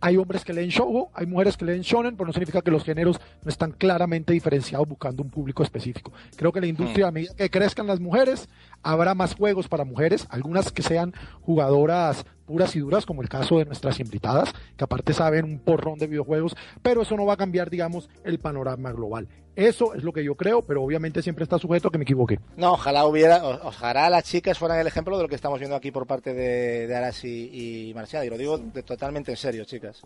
Hay 0.00 0.16
hombres 0.16 0.44
que 0.44 0.52
leen 0.52 0.68
shoujo, 0.68 1.10
hay 1.12 1.26
mujeres 1.26 1.56
que 1.56 1.64
leen 1.64 1.80
shonen, 1.80 2.16
pero 2.16 2.28
no 2.28 2.32
significa 2.32 2.62
que 2.62 2.70
los 2.70 2.84
géneros 2.84 3.20
no 3.42 3.50
están 3.50 3.72
claramente 3.72 4.32
diferenciados 4.32 4.86
buscando 4.86 5.24
un 5.24 5.30
público 5.30 5.64
específico. 5.64 6.12
Creo 6.36 6.52
que 6.52 6.60
la 6.60 6.68
industria, 6.68 7.08
a 7.08 7.10
medida 7.10 7.34
que 7.34 7.50
crezcan 7.50 7.88
las 7.88 7.98
mujeres, 7.98 8.48
habrá 8.84 9.16
más 9.16 9.34
juegos 9.34 9.66
para 9.66 9.84
mujeres, 9.84 10.28
algunas 10.30 10.70
que 10.70 10.82
sean 10.82 11.14
jugadoras 11.40 12.24
puras 12.48 12.74
y 12.74 12.80
duras, 12.80 13.04
como 13.06 13.22
el 13.22 13.28
caso 13.28 13.58
de 13.58 13.66
nuestras 13.66 14.00
invitadas, 14.00 14.52
que 14.76 14.82
aparte 14.84 15.12
saben 15.12 15.44
un 15.44 15.58
porrón 15.60 15.98
de 15.98 16.06
videojuegos, 16.08 16.56
pero 16.82 17.02
eso 17.02 17.14
no 17.16 17.26
va 17.26 17.34
a 17.34 17.36
cambiar, 17.36 17.68
digamos, 17.70 18.08
el 18.24 18.38
panorama 18.40 18.90
global. 18.90 19.28
Eso 19.54 19.92
es 19.94 20.02
lo 20.04 20.12
que 20.12 20.24
yo 20.24 20.34
creo, 20.36 20.62
pero 20.62 20.82
obviamente 20.82 21.20
siempre 21.20 21.42
está 21.42 21.58
sujeto 21.58 21.88
a 21.88 21.90
que 21.90 21.98
me 21.98 22.04
equivoque. 22.04 22.38
No, 22.56 22.72
ojalá 22.72 23.04
hubiera, 23.06 23.44
ojalá 23.44 24.08
las 24.08 24.24
chicas 24.24 24.56
fueran 24.58 24.78
el 24.80 24.86
ejemplo 24.86 25.16
de 25.16 25.24
lo 25.24 25.28
que 25.28 25.34
estamos 25.34 25.58
viendo 25.58 25.76
aquí 25.76 25.90
por 25.90 26.06
parte 26.06 26.32
de, 26.32 26.86
de 26.86 26.96
Aras 26.96 27.24
y, 27.24 27.88
y 27.90 27.94
Marcial. 27.94 28.24
Y 28.24 28.30
lo 28.30 28.38
digo 28.38 28.56
de- 28.58 28.82
totalmente 28.84 29.32
en 29.32 29.36
serio, 29.36 29.64
chicas. 29.64 30.00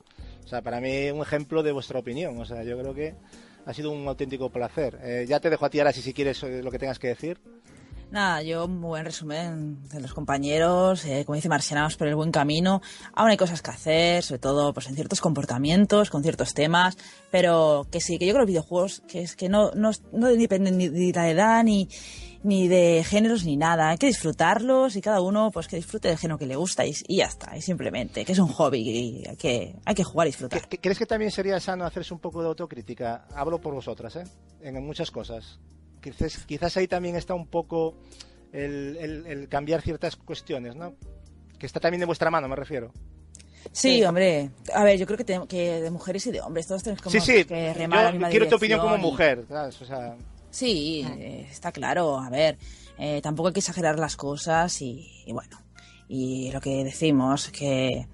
O 0.45 0.49
sea, 0.49 0.63
para 0.63 0.81
mí 0.81 1.11
un 1.11 1.21
ejemplo 1.21 1.63
de 1.63 1.71
vuestra 1.71 1.99
opinión. 1.99 2.39
O 2.41 2.45
sea, 2.47 2.65
yo 2.65 2.79
creo 2.79 2.95
que 2.95 3.15
ha 3.67 3.75
sido 3.75 3.91
un 3.93 4.09
auténtico 4.09 4.49
placer. 4.51 4.99
Eh, 5.03 5.27
ya 5.29 5.39
te 5.39 5.51
dejo 5.51 5.67
a 5.67 5.71
ti, 5.71 5.81
Aras, 5.81 5.97
si 5.97 6.15
quieres 6.15 6.43
eh, 6.45 6.63
lo 6.63 6.71
que 6.71 6.79
tengas 6.79 6.99
que 6.99 7.09
decir. 7.09 7.39
Nada, 8.13 8.43
yo 8.43 8.67
un 8.67 8.79
buen 8.83 9.07
resumen 9.07 9.89
de 9.89 9.99
los 9.99 10.13
compañeros, 10.13 11.03
eh, 11.07 11.25
como 11.25 11.35
dice 11.37 11.49
Marcianos, 11.49 11.97
por 11.97 12.09
el 12.09 12.15
buen 12.15 12.31
camino. 12.31 12.83
Aún 13.15 13.31
hay 13.31 13.39
cosas 13.39 13.63
que 13.63 13.71
hacer, 13.71 14.23
sobre 14.23 14.39
todo 14.39 14.75
pues 14.75 14.87
en 14.89 14.95
ciertos 14.97 15.23
comportamientos, 15.23 16.11
con 16.11 16.23
ciertos 16.23 16.53
temas, 16.53 16.99
pero 17.31 17.87
que 17.91 18.03
sí, 18.03 18.19
que 18.19 18.27
yo 18.27 18.35
creo 18.35 18.45
que 18.45 18.53
los 18.53 18.61
videojuegos 18.61 19.03
que 19.09 19.23
es 19.23 19.35
que 19.35 19.49
no, 19.49 19.71
no, 19.71 19.93
no 20.13 20.27
dependen 20.29 20.77
ni 20.77 20.89
de 20.91 21.13
la 21.15 21.31
edad 21.31 21.65
ni, 21.65 21.89
ni 22.43 22.69
de 22.69 23.03
géneros 23.03 23.47
ni 23.47 23.57
nada. 23.57 23.89
Hay 23.89 23.97
que 23.97 24.09
disfrutarlos 24.09 24.95
y 24.97 25.01
cada 25.01 25.23
uno 25.23 25.51
pues 25.51 25.67
que 25.67 25.77
disfrute 25.77 26.09
del 26.09 26.19
género 26.19 26.37
que 26.37 26.45
le 26.47 26.57
gusta 26.57 26.85
y, 26.85 26.95
y 27.09 27.17
ya 27.17 27.25
está, 27.25 27.57
y 27.57 27.63
simplemente, 27.63 28.27
que 28.27 28.33
es 28.33 28.39
un 28.39 28.49
hobby 28.49 28.81
y 29.23 29.27
hay 29.27 29.37
que, 29.37 29.77
hay 29.87 29.95
que 29.95 30.05
jugar 30.05 30.27
y 30.27 30.31
disfrutar. 30.33 30.69
¿Qué- 30.69 30.77
¿Crees 30.79 30.99
que 30.99 31.07
también 31.07 31.31
sería 31.31 31.59
sano 31.61 31.87
hacerse 31.87 32.13
un 32.13 32.21
poco 32.21 32.43
de 32.43 32.49
autocrítica? 32.49 33.27
Hablo 33.35 33.59
por 33.59 33.73
vosotras, 33.73 34.17
¿eh? 34.17 34.25
En 34.61 34.85
muchas 34.85 35.11
cosas. 35.11 35.59
Quizás, 36.03 36.45
quizás 36.45 36.77
ahí 36.77 36.89
también 36.89 37.17
está 37.17 37.33
un 37.35 37.47
poco 37.47 37.95
el, 38.53 38.97
el- 39.01 39.27
el 39.27 39.49
cambiar 39.49 39.81
ciertas 39.81 40.17
cuestiones, 40.17 40.77
¿no? 40.77 40.95
Que 41.59 41.65
está 41.67 41.81
también 41.81 42.01
de 42.01 42.07
vuestra 42.07 42.31
mano, 42.31 42.49
me 42.49 42.57
refiero. 42.57 42.93
Sí, 43.71 44.03
hombre. 44.05 44.51
A 44.75 44.83
ver, 44.85 44.99
yo 44.99 45.07
creo 45.07 45.17
que, 45.17 45.25
te- 45.25 45.47
que 45.49 45.81
de 45.81 45.91
mujeres 45.91 46.27
y 46.27 46.33
de 46.33 46.41
hombres 46.41 46.67
todos 46.67 46.83
tenemos 46.83 47.01
como 47.01 47.13
sí, 47.13 47.21
sí. 47.21 47.45
que 47.45 47.73
remar 47.73 48.01
a 48.01 48.03
la 48.03 48.09
Yo 48.11 48.13
misma 48.15 48.29
quiero 48.31 48.49
tu 48.49 48.57
opinión 48.57 48.81
como 48.81 48.99
mujer, 48.99 49.45
¿sabes? 49.49 49.81
O 49.81 49.87
sea, 49.87 50.17
Sí, 50.51 51.07
eh, 51.19 51.47
está 51.51 51.73
claro. 51.73 52.19
A 52.19 52.29
ver, 52.29 52.59
eh, 52.99 53.21
tampoco 53.23 53.49
hay 53.49 53.55
que 53.55 53.61
exagerar 53.61 53.99
las 53.99 54.17
cosas 54.17 54.83
y, 54.83 55.09
y 55.25 55.33
bueno, 55.33 55.59
y 56.09 56.51
lo 56.53 56.61
que 56.61 56.85
decimos, 56.85 57.49
que, 57.49 58.07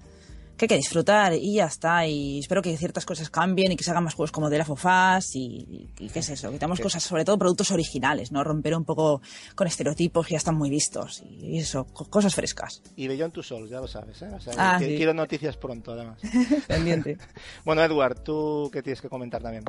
que 0.59 0.65
hay 0.65 0.67
que 0.69 0.75
disfrutar 0.75 1.33
y 1.33 1.55
ya 1.55 1.65
está. 1.65 2.05
Y 2.05 2.39
espero 2.39 2.61
que 2.61 2.75
ciertas 2.77 3.05
cosas 3.05 3.29
cambien 3.29 3.71
y 3.71 3.75
que 3.75 3.83
se 3.83 3.89
hagan 3.91 4.03
más 4.03 4.13
juegos 4.13 4.31
como 4.31 4.49
The 4.49 4.57
Last 4.59 4.69
of 4.69 4.85
Us 4.85 5.35
y, 5.35 5.89
y 5.97 6.09
qué 6.09 6.19
es 6.19 6.29
eso, 6.29 6.51
que 6.51 6.59
tenemos 6.59 6.79
cosas, 6.79 7.01
sobre 7.01 7.25
todo 7.25 7.37
productos 7.39 7.71
originales, 7.71 8.31
¿no? 8.31 8.43
Romper 8.43 8.75
un 8.75 8.85
poco 8.85 9.21
con 9.55 9.65
estereotipos 9.67 10.27
que 10.27 10.33
ya 10.33 10.37
están 10.37 10.55
muy 10.55 10.69
vistos 10.69 11.23
y 11.27 11.57
eso, 11.57 11.85
co- 11.85 12.05
cosas 12.05 12.35
frescas. 12.35 12.83
y 12.95 13.07
Beyond 13.07 13.33
Two 13.33 13.43
Souls, 13.43 13.69
ya 13.69 13.79
lo 13.79 13.87
sabes, 13.87 14.21
¿eh? 14.21 14.29
O 14.35 14.39
sea, 14.39 14.53
Ah, 14.57 14.77
sí. 14.79 14.95
quiero 14.97 15.13
noticias 15.13 15.57
pronto, 15.57 15.93
además. 15.93 16.19
Pendiente. 16.67 17.17
Bueno, 17.65 17.83
Edward, 17.83 18.21
¿tú 18.23 18.69
qué 18.73 18.83
tienes 18.83 19.01
que 19.01 19.09
comentar 19.09 19.41
también? 19.41 19.63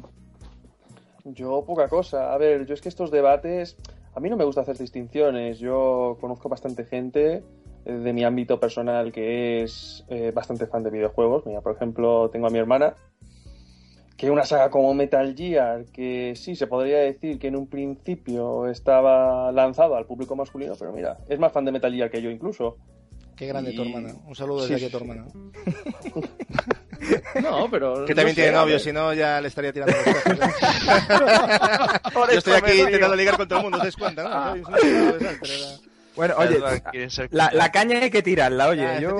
Yo 1.24 1.62
poca 1.66 1.88
cosa. 1.88 2.32
A 2.32 2.38
ver, 2.38 2.66
yo 2.66 2.74
es 2.74 2.80
que 2.80 2.88
estos 2.88 3.10
debates, 3.10 3.76
a 4.14 4.20
mí 4.20 4.30
no 4.30 4.36
me 4.36 4.44
gusta 4.44 4.62
hacer 4.62 4.76
distinciones. 4.78 5.58
Yo 5.58 6.16
conozco 6.20 6.48
bastante 6.48 6.84
gente 6.84 7.42
de 7.84 8.12
mi 8.12 8.24
ámbito 8.24 8.58
personal 8.60 9.10
que 9.12 9.62
es 9.62 10.04
eh, 10.08 10.32
bastante 10.34 10.66
fan 10.66 10.82
de 10.82 10.90
videojuegos. 10.90 11.46
Mira, 11.46 11.60
por 11.60 11.74
ejemplo, 11.74 12.28
tengo 12.30 12.46
a 12.46 12.50
mi 12.50 12.58
hermana 12.58 12.94
que 14.16 14.30
una 14.30 14.44
saga 14.44 14.68
como 14.70 14.92
Metal 14.92 15.34
Gear, 15.34 15.86
que 15.86 16.34
sí, 16.36 16.54
se 16.54 16.66
podría 16.66 16.98
decir 16.98 17.38
que 17.38 17.46
en 17.48 17.56
un 17.56 17.66
principio 17.68 18.68
estaba 18.68 19.50
lanzado 19.50 19.96
al 19.96 20.04
público 20.04 20.36
masculino, 20.36 20.74
pero 20.78 20.92
mira, 20.92 21.16
es 21.28 21.38
más 21.38 21.52
fan 21.52 21.64
de 21.64 21.72
Metal 21.72 21.90
Gear 21.92 22.10
que 22.10 22.20
yo 22.20 22.30
incluso. 22.30 22.76
Qué 23.34 23.46
grande 23.46 23.70
Y- 23.72 23.76
tu 23.76 23.80
hermana. 23.82 24.12
Un 24.26 24.34
saludo 24.34 24.60
desde 24.66 24.78
Sí, 24.78 24.84
aquí 24.84 24.94
a 24.94 24.98
tu 24.98 25.02
sí. 25.04 25.10
hermana. 25.10 25.26
No, 27.42 27.68
pero... 27.70 28.04
Que 28.04 28.14
también 28.14 28.36
no 28.36 28.42
sé, 28.42 28.42
tiene 28.42 28.52
novio, 28.52 28.78
si 28.78 28.92
no 28.92 29.12
ya 29.14 29.40
le 29.40 29.48
estaría 29.48 29.72
tirando 29.72 29.94
los 29.96 30.04
tejos, 30.04 30.26
¿eh? 30.26 30.38
Yo 32.32 32.38
estoy 32.38 32.52
aquí 32.54 32.78
intentando 32.80 33.16
ligar 33.16 33.36
con 33.36 33.48
todo 33.48 33.58
el 33.58 33.62
mundo, 33.64 33.78
¿os 33.78 33.82
dais 33.84 33.96
cuenta? 33.96 34.24
Ah. 34.26 34.54
¿no? 34.54 34.76
Soy 34.78 34.90
un 34.90 35.18
desastre, 35.18 35.50
¿verdad? 35.50 35.80
Bueno, 36.16 36.34
oye, 36.38 36.56
Edward, 36.56 36.82
¿quieres 36.90 37.14
ser 37.14 37.28
la, 37.32 37.70
caña 37.70 37.98
hay 37.98 38.10
que 38.10 38.22
tirarla, 38.22 38.68
oye. 38.68 38.86
Ah, 38.86 39.00
yo, 39.00 39.16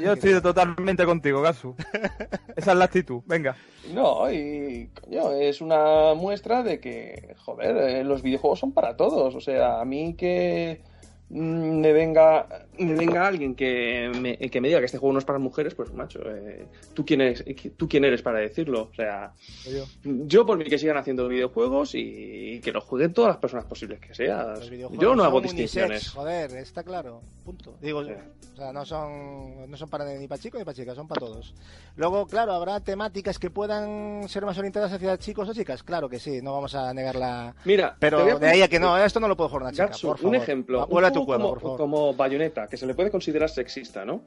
yo 0.00 0.12
estoy 0.12 0.40
totalmente 0.40 1.04
contigo, 1.04 1.42
Gasu. 1.42 1.74
Esa 2.56 2.72
es 2.72 2.78
la 2.78 2.84
actitud, 2.84 3.22
venga. 3.26 3.56
No, 3.92 4.30
y 4.30 4.90
coño, 5.00 5.32
es 5.32 5.60
una 5.60 6.14
muestra 6.14 6.62
de 6.62 6.78
que, 6.78 7.34
joder, 7.38 7.76
eh, 7.76 8.04
los 8.04 8.22
videojuegos 8.22 8.58
son 8.58 8.72
para 8.72 8.96
todos. 8.96 9.34
O 9.34 9.40
sea, 9.40 9.80
a 9.80 9.84
mí 9.84 10.14
que 10.14 10.82
mm, 11.30 11.80
me 11.80 11.92
venga, 11.92 12.46
me 12.78 12.94
venga 12.94 13.26
alguien 13.26 13.54
que 13.54 14.10
me, 14.20 14.36
que 14.36 14.60
me 14.60 14.68
diga 14.68 14.80
que 14.80 14.86
este 14.86 14.98
juego 14.98 15.12
no 15.12 15.18
es 15.18 15.24
para 15.24 15.38
mujeres, 15.38 15.74
pues 15.74 15.92
macho, 15.92 16.20
eh, 16.24 16.66
¿tú, 16.94 17.04
quién 17.04 17.20
eres, 17.20 17.44
¿tú 17.76 17.88
quién 17.88 18.04
eres 18.04 18.22
para 18.22 18.38
decirlo? 18.38 18.88
O 18.90 18.94
sea, 18.94 19.32
Yo. 19.64 19.84
yo 20.02 20.46
por 20.46 20.58
mí 20.58 20.64
que 20.64 20.78
sigan 20.78 20.96
haciendo 20.96 21.28
videojuegos 21.28 21.94
y, 21.94 22.60
que 22.62 22.72
los 22.72 22.84
jueguen 22.84 23.12
todas 23.12 23.28
las 23.28 23.38
personas 23.38 23.64
posibles 23.64 24.00
que 24.00 24.12
videojuegos 24.12 24.98
Yo 24.98 25.14
no 25.14 25.24
hago 25.24 25.40
distinciones. 25.40 25.90
unisex, 26.02 26.14
joder, 26.14 26.50
está 26.56 26.82
claro. 26.82 27.20
Punto. 27.44 27.76
Digo, 27.80 28.04
Sí. 28.04 28.12
o 28.52 28.56
sea, 28.56 28.72
no 28.72 28.84
son, 28.84 29.70
no 29.70 29.76
son 29.76 29.88
para 29.88 30.04
ni 30.14 30.28
para 30.28 30.40
chicos 30.40 30.58
ni 30.60 30.64
para 30.64 30.74
chicas, 30.74 30.96
son 30.96 31.08
para 31.08 31.20
todos. 31.20 31.54
Luego, 31.96 32.26
claro, 32.26 32.52
habrá 32.52 32.80
temáticas 32.80 33.38
que 33.38 33.50
puedan 33.50 34.28
ser 34.28 34.44
más 34.44 34.56
orientadas 34.58 34.92
hacia 34.92 35.18
chicos 35.18 35.48
o 35.48 35.54
chicas. 35.54 35.82
Claro 35.82 36.08
que 36.08 36.18
sí, 36.18 36.40
no 36.42 36.52
vamos 36.52 36.74
a 36.74 36.92
negar 36.94 37.16
la. 37.16 37.54
Mira, 37.64 37.96
Pero 37.98 38.38
de 38.38 38.46
ahí 38.48 38.62
a 38.62 38.68
que 38.68 38.78
no, 38.78 38.96
esto 38.98 39.18
no 39.18 39.26
lo 39.28 39.36
puede 39.36 39.48
jugar 39.50 39.62
una 39.62 39.72
chica. 39.72 39.86
Gatsu, 39.86 40.06
por 40.08 40.18
favor. 40.18 40.36
un 40.36 40.42
ejemplo. 40.42 40.86
Un 40.86 41.04
a 41.04 41.12
tu 41.12 41.26
como, 41.26 41.48
por 41.48 41.60
favor. 41.60 41.78
como 41.78 42.14
Bayonetta, 42.14 42.67
que 42.68 42.76
se 42.76 42.86
le 42.86 42.94
puede 42.94 43.10
considerar 43.10 43.48
sexista, 43.50 44.04
¿no? 44.04 44.22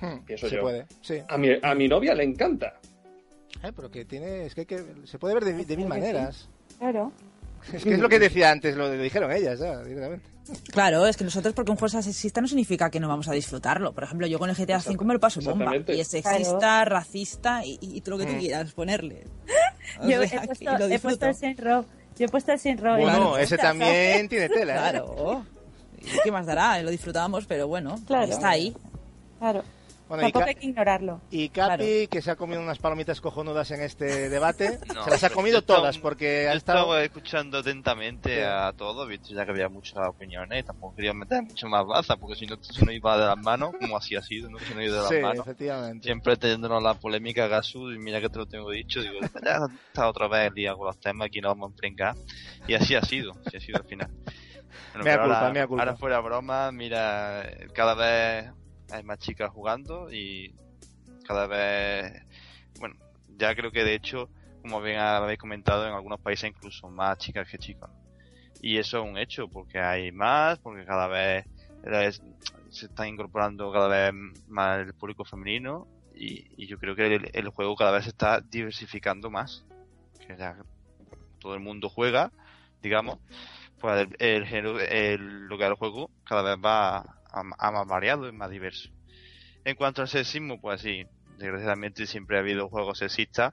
Hmm, 0.00 0.18
pienso 0.24 0.48
se 0.48 0.56
yo. 0.56 0.62
puede, 0.62 0.86
sí. 1.00 1.18
A 1.28 1.38
mi, 1.38 1.48
a 1.62 1.74
mi 1.74 1.88
novia 1.88 2.14
le 2.14 2.24
encanta. 2.24 2.78
Eh, 3.62 3.72
pero 3.74 3.90
que 3.90 4.04
tiene, 4.04 4.46
es 4.46 4.54
que, 4.54 4.66
que 4.66 4.82
se 5.04 5.18
puede 5.18 5.34
ver 5.34 5.44
de, 5.44 5.64
de 5.64 5.76
mil 5.76 5.86
maneras. 5.86 6.48
Claro. 6.78 7.12
Es 7.72 7.82
que 7.82 7.94
es 7.94 7.98
lo 7.98 8.08
que 8.08 8.18
decía 8.20 8.50
antes, 8.52 8.76
lo, 8.76 8.86
lo 8.94 9.02
dijeron 9.02 9.32
ellas, 9.32 9.58
ya, 9.58 9.82
directamente. 9.82 10.28
Claro, 10.70 11.04
es 11.06 11.16
que 11.16 11.24
nosotros 11.24 11.52
porque 11.54 11.72
un 11.72 11.76
juego 11.76 11.88
sea 11.88 12.02
sexista 12.02 12.40
no 12.40 12.46
significa 12.46 12.88
que 12.90 13.00
no 13.00 13.08
vamos 13.08 13.26
a 13.26 13.32
disfrutarlo. 13.32 13.92
Por 13.92 14.04
ejemplo, 14.04 14.28
yo 14.28 14.38
con 14.38 14.48
el 14.48 14.54
GTA 14.54 14.78
V 14.78 15.04
me 15.04 15.14
lo 15.14 15.18
paso 15.18 15.40
bomba. 15.40 15.72
Y 15.88 15.98
es 16.00 16.06
sexista, 16.06 16.84
racista 16.84 17.64
y, 17.64 17.78
y 17.80 18.00
todo 18.02 18.12
lo 18.16 18.18
que 18.24 18.30
tú 18.30 18.36
Mm. 18.36 18.40
quieras 18.40 18.72
ponerle. 18.72 19.24
O 20.00 20.08
Yo 20.08 20.20
he 20.22 20.28
puesto, 20.46 20.88
he 20.88 20.98
puesto 20.98 21.26
el 21.26 21.34
Saint 21.34 21.60
Row. 21.60 21.84
Yo 22.18 22.26
he 22.26 22.28
puesto 22.28 22.52
el 22.52 22.58
Saint 22.58 22.80
Row. 22.80 22.96
en 22.96 23.02
Bueno, 23.02 23.38
ese 23.38 23.56
también 23.56 24.28
tiene 24.28 24.48
tela, 24.48 24.74
¿eh? 24.74 24.78
Claro. 24.90 25.46
¿Y 26.06 26.18
qué 26.24 26.32
más 26.32 26.46
dará? 26.46 26.80
Lo 26.82 26.90
disfrutábamos, 26.90 27.46
pero 27.46 27.66
bueno, 27.68 27.96
Claro. 28.06 28.32
está 28.32 28.50
ahí. 28.50 28.74
Claro. 29.38 29.62
Bueno, 30.08 30.22
Tampoco 30.22 30.44
hay 30.46 30.54
que 30.54 30.66
ignorarlo. 30.68 31.20
y 31.32 31.48
Capi, 31.48 31.66
Claro. 31.66 31.84
que 32.08 32.22
se 32.22 32.30
ha 32.30 32.36
comido 32.36 32.60
unas 32.62 32.78
palomitas 32.78 33.20
cojonudas 33.20 33.68
en 33.72 33.82
este 33.82 34.28
debate, 34.28 34.78
No, 34.94 35.02
se 35.02 35.10
las 35.10 35.24
ha 35.24 35.30
comido 35.30 35.62
todas 35.62 35.98
porque 35.98 36.42
Yo 36.44 36.50
ha 36.52 36.54
estado... 36.54 36.78
estaba 36.78 37.02
escuchando 37.02 37.58
atentamente 37.58 38.36
Sí. 38.36 38.40
a 38.40 38.72
todo, 38.76 39.04
visto 39.08 39.34
ya 39.34 39.44
que 39.44 39.50
había 39.50 39.68
muchas 39.68 39.96
opiniones, 40.06 40.64
tampoco 40.64 40.94
quería 40.94 41.12
meter 41.12 41.42
mucho 41.42 41.66
más 41.66 41.84
baza, 41.84 42.16
porque 42.18 42.36
si 42.36 42.46
no 42.46 42.56
se 42.62 42.84
nos 42.84 42.94
iba 42.94 43.18
de 43.18 43.26
las 43.26 43.36
manos, 43.38 43.72
como 43.80 43.96
así 43.96 44.14
ha 44.14 44.22
sido, 44.22 44.48
no 44.48 44.60
se 44.60 44.76
nos 44.76 44.84
iba 44.84 44.94
de 44.94 45.00
las 45.00 45.08
Sí, 45.08 45.18
manos. 45.18 45.38
efectivamente. 45.44 46.04
Siempre 46.06 46.36
teniéndonos 46.36 46.80
la 46.84 46.94
polémica 46.94 47.48
Gasu, 47.48 47.90
y 47.90 47.98
mira 47.98 48.20
que 48.20 48.28
te 48.28 48.38
lo 48.38 48.46
tengo 48.46 48.70
dicho, 48.70 49.00
digo, 49.02 49.14
ya 49.44 49.58
está 49.88 50.08
otra 50.08 50.28
vez 50.28 50.52
liado 50.54 50.78
con 50.78 50.86
los 50.86 51.00
temas, 51.00 51.26
aquí 51.26 51.40
nos 51.40 51.50
vamos 51.50 51.70
a 51.70 51.72
emprengar. 51.72 52.14
Y 52.68 52.74
así 52.74 52.94
ha 52.94 53.02
sido, 53.02 53.32
así 53.44 53.56
ha 53.56 53.60
sido 53.60 53.78
al 53.78 53.84
final. 53.88 54.10
Bueno, 54.92 55.04
Mea 55.04 55.18
culpa, 55.18 55.38
ahora, 55.40 55.52
mea 55.52 55.66
culpa. 55.66 55.82
ahora 55.82 55.96
fuera 55.96 56.20
broma, 56.20 56.72
mira, 56.72 57.48
cada 57.74 57.94
vez 57.94 58.50
hay 58.90 59.02
más 59.02 59.18
chicas 59.18 59.50
jugando 59.50 60.12
y 60.12 60.54
cada 61.26 61.46
vez, 61.46 62.22
bueno, 62.78 62.96
ya 63.36 63.54
creo 63.54 63.70
que 63.72 63.84
de 63.84 63.94
hecho, 63.94 64.30
como 64.62 64.80
bien 64.80 64.98
habéis 64.98 65.38
comentado, 65.38 65.86
en 65.86 65.94
algunos 65.94 66.20
países 66.20 66.50
incluso 66.50 66.88
más 66.88 67.18
chicas 67.18 67.48
que 67.48 67.58
chicos. 67.58 67.90
Y 68.62 68.78
eso 68.78 69.02
es 69.02 69.10
un 69.10 69.18
hecho, 69.18 69.48
porque 69.48 69.78
hay 69.78 70.12
más, 70.12 70.58
porque 70.58 70.84
cada 70.84 71.08
vez 71.08 71.44
se 72.70 72.86
está 72.86 73.06
incorporando 73.06 73.70
cada 73.72 73.86
vez 73.88 74.12
más 74.48 74.80
el 74.80 74.94
público 74.94 75.24
femenino 75.24 75.86
y, 76.14 76.46
y 76.56 76.66
yo 76.66 76.78
creo 76.78 76.96
que 76.96 77.14
el, 77.14 77.30
el 77.32 77.48
juego 77.50 77.76
cada 77.76 77.92
vez 77.92 78.04
se 78.04 78.10
está 78.10 78.40
diversificando 78.40 79.30
más. 79.30 79.64
Que 80.26 80.36
ya 80.36 80.56
todo 81.38 81.54
el 81.54 81.60
mundo 81.60 81.88
juega, 81.88 82.32
digamos, 82.82 83.18
pues 83.80 84.08
el, 84.18 84.46
género, 84.46 84.74
lo 84.74 85.58
que 85.58 85.66
el 85.66 85.74
juego 85.74 86.10
cada 86.24 86.42
vez 86.42 86.64
va 86.64 86.98
a, 87.30 87.42
más 87.42 87.86
variado 87.86 88.28
y 88.28 88.32
más 88.32 88.50
diverso. 88.50 88.90
En 89.64 89.76
cuanto 89.76 90.02
al 90.02 90.08
sexismo, 90.08 90.60
pues 90.60 90.80
sí, 90.80 91.04
desgraciadamente 91.38 92.06
siempre 92.06 92.36
ha 92.36 92.40
habido 92.40 92.68
juegos 92.68 92.98
sexistas 92.98 93.52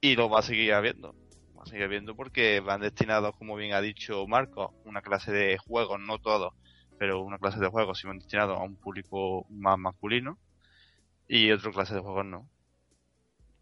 y 0.00 0.16
lo 0.16 0.28
va 0.28 0.40
a 0.40 0.42
seguir 0.42 0.72
habiendo. 0.72 1.14
Va 1.56 1.62
a 1.62 1.66
seguir 1.66 1.84
habiendo 1.84 2.16
porque 2.16 2.60
van 2.60 2.80
destinados, 2.80 3.36
como 3.36 3.56
bien 3.56 3.74
ha 3.74 3.80
dicho 3.80 4.26
Marco, 4.26 4.74
una 4.84 5.02
clase 5.02 5.32
de 5.32 5.58
juegos, 5.58 6.00
no 6.00 6.18
todos, 6.18 6.54
pero 6.98 7.20
una 7.20 7.38
clase 7.38 7.60
de 7.60 7.68
juegos 7.68 7.98
sí 7.98 8.06
van 8.06 8.18
destinados 8.18 8.58
a 8.58 8.62
un 8.62 8.76
público 8.76 9.46
más 9.50 9.78
masculino 9.78 10.38
y 11.28 11.50
otra 11.50 11.70
clase 11.72 11.94
de 11.94 12.00
juegos 12.00 12.24
no. 12.24 12.48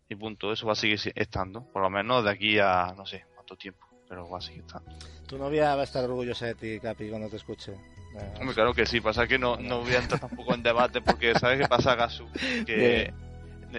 Y 0.08 0.16
punto, 0.16 0.52
eso 0.52 0.66
va 0.66 0.72
a 0.72 0.76
seguir 0.76 1.00
estando, 1.14 1.70
por 1.72 1.82
lo 1.82 1.90
menos 1.90 2.24
de 2.24 2.30
aquí 2.30 2.58
a 2.58 2.92
no 2.96 3.06
sé 3.06 3.24
cuánto 3.34 3.56
tiempo, 3.56 3.83
pero 4.08 4.28
va 4.28 4.38
a 4.38 4.40
seguir 4.40 4.60
estando. 4.66 4.90
Tu 5.26 5.38
novia 5.38 5.74
va 5.74 5.82
a 5.82 5.84
estar 5.84 6.04
orgullosa 6.04 6.46
de 6.46 6.54
ti, 6.54 6.80
Capi, 6.80 7.08
cuando 7.08 7.28
te 7.28 7.36
escuche. 7.36 7.72
Eh, 7.72 8.34
Hombre, 8.38 8.54
claro 8.54 8.74
que 8.74 8.86
sí, 8.86 9.00
pasa 9.00 9.26
que 9.26 9.38
no, 9.38 9.56
no 9.56 9.80
voy 9.80 9.94
a 9.94 9.98
entrar 9.98 10.20
tampoco 10.20 10.54
en 10.54 10.62
debate 10.62 11.00
porque 11.00 11.34
sabes 11.38 11.58
qué 11.60 11.66
pasa, 11.66 11.94
Gasu, 11.96 12.28
que 12.64 13.12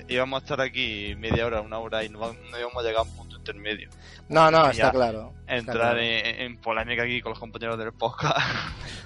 íbamos 0.09 0.41
a 0.41 0.43
estar 0.43 0.59
aquí 0.59 1.15
media 1.17 1.45
hora, 1.45 1.61
una 1.61 1.77
hora 1.79 2.03
y 2.03 2.09
no, 2.09 2.19
no 2.19 2.59
íbamos 2.59 2.75
a 2.77 2.81
llegar 2.81 2.97
a 2.97 3.01
un 3.03 3.15
punto 3.15 3.37
intermedio. 3.37 3.89
No, 4.27 4.49
no, 4.51 4.69
está 4.69 4.91
claro. 4.91 5.31
está 5.41 5.55
Entrar 5.55 5.77
claro. 5.77 5.99
en, 5.99 6.41
en 6.41 6.57
polémica 6.57 7.03
aquí 7.03 7.21
con 7.21 7.29
los 7.29 7.39
compañeros 7.39 7.77
del 7.77 7.93
podcast, 7.93 8.37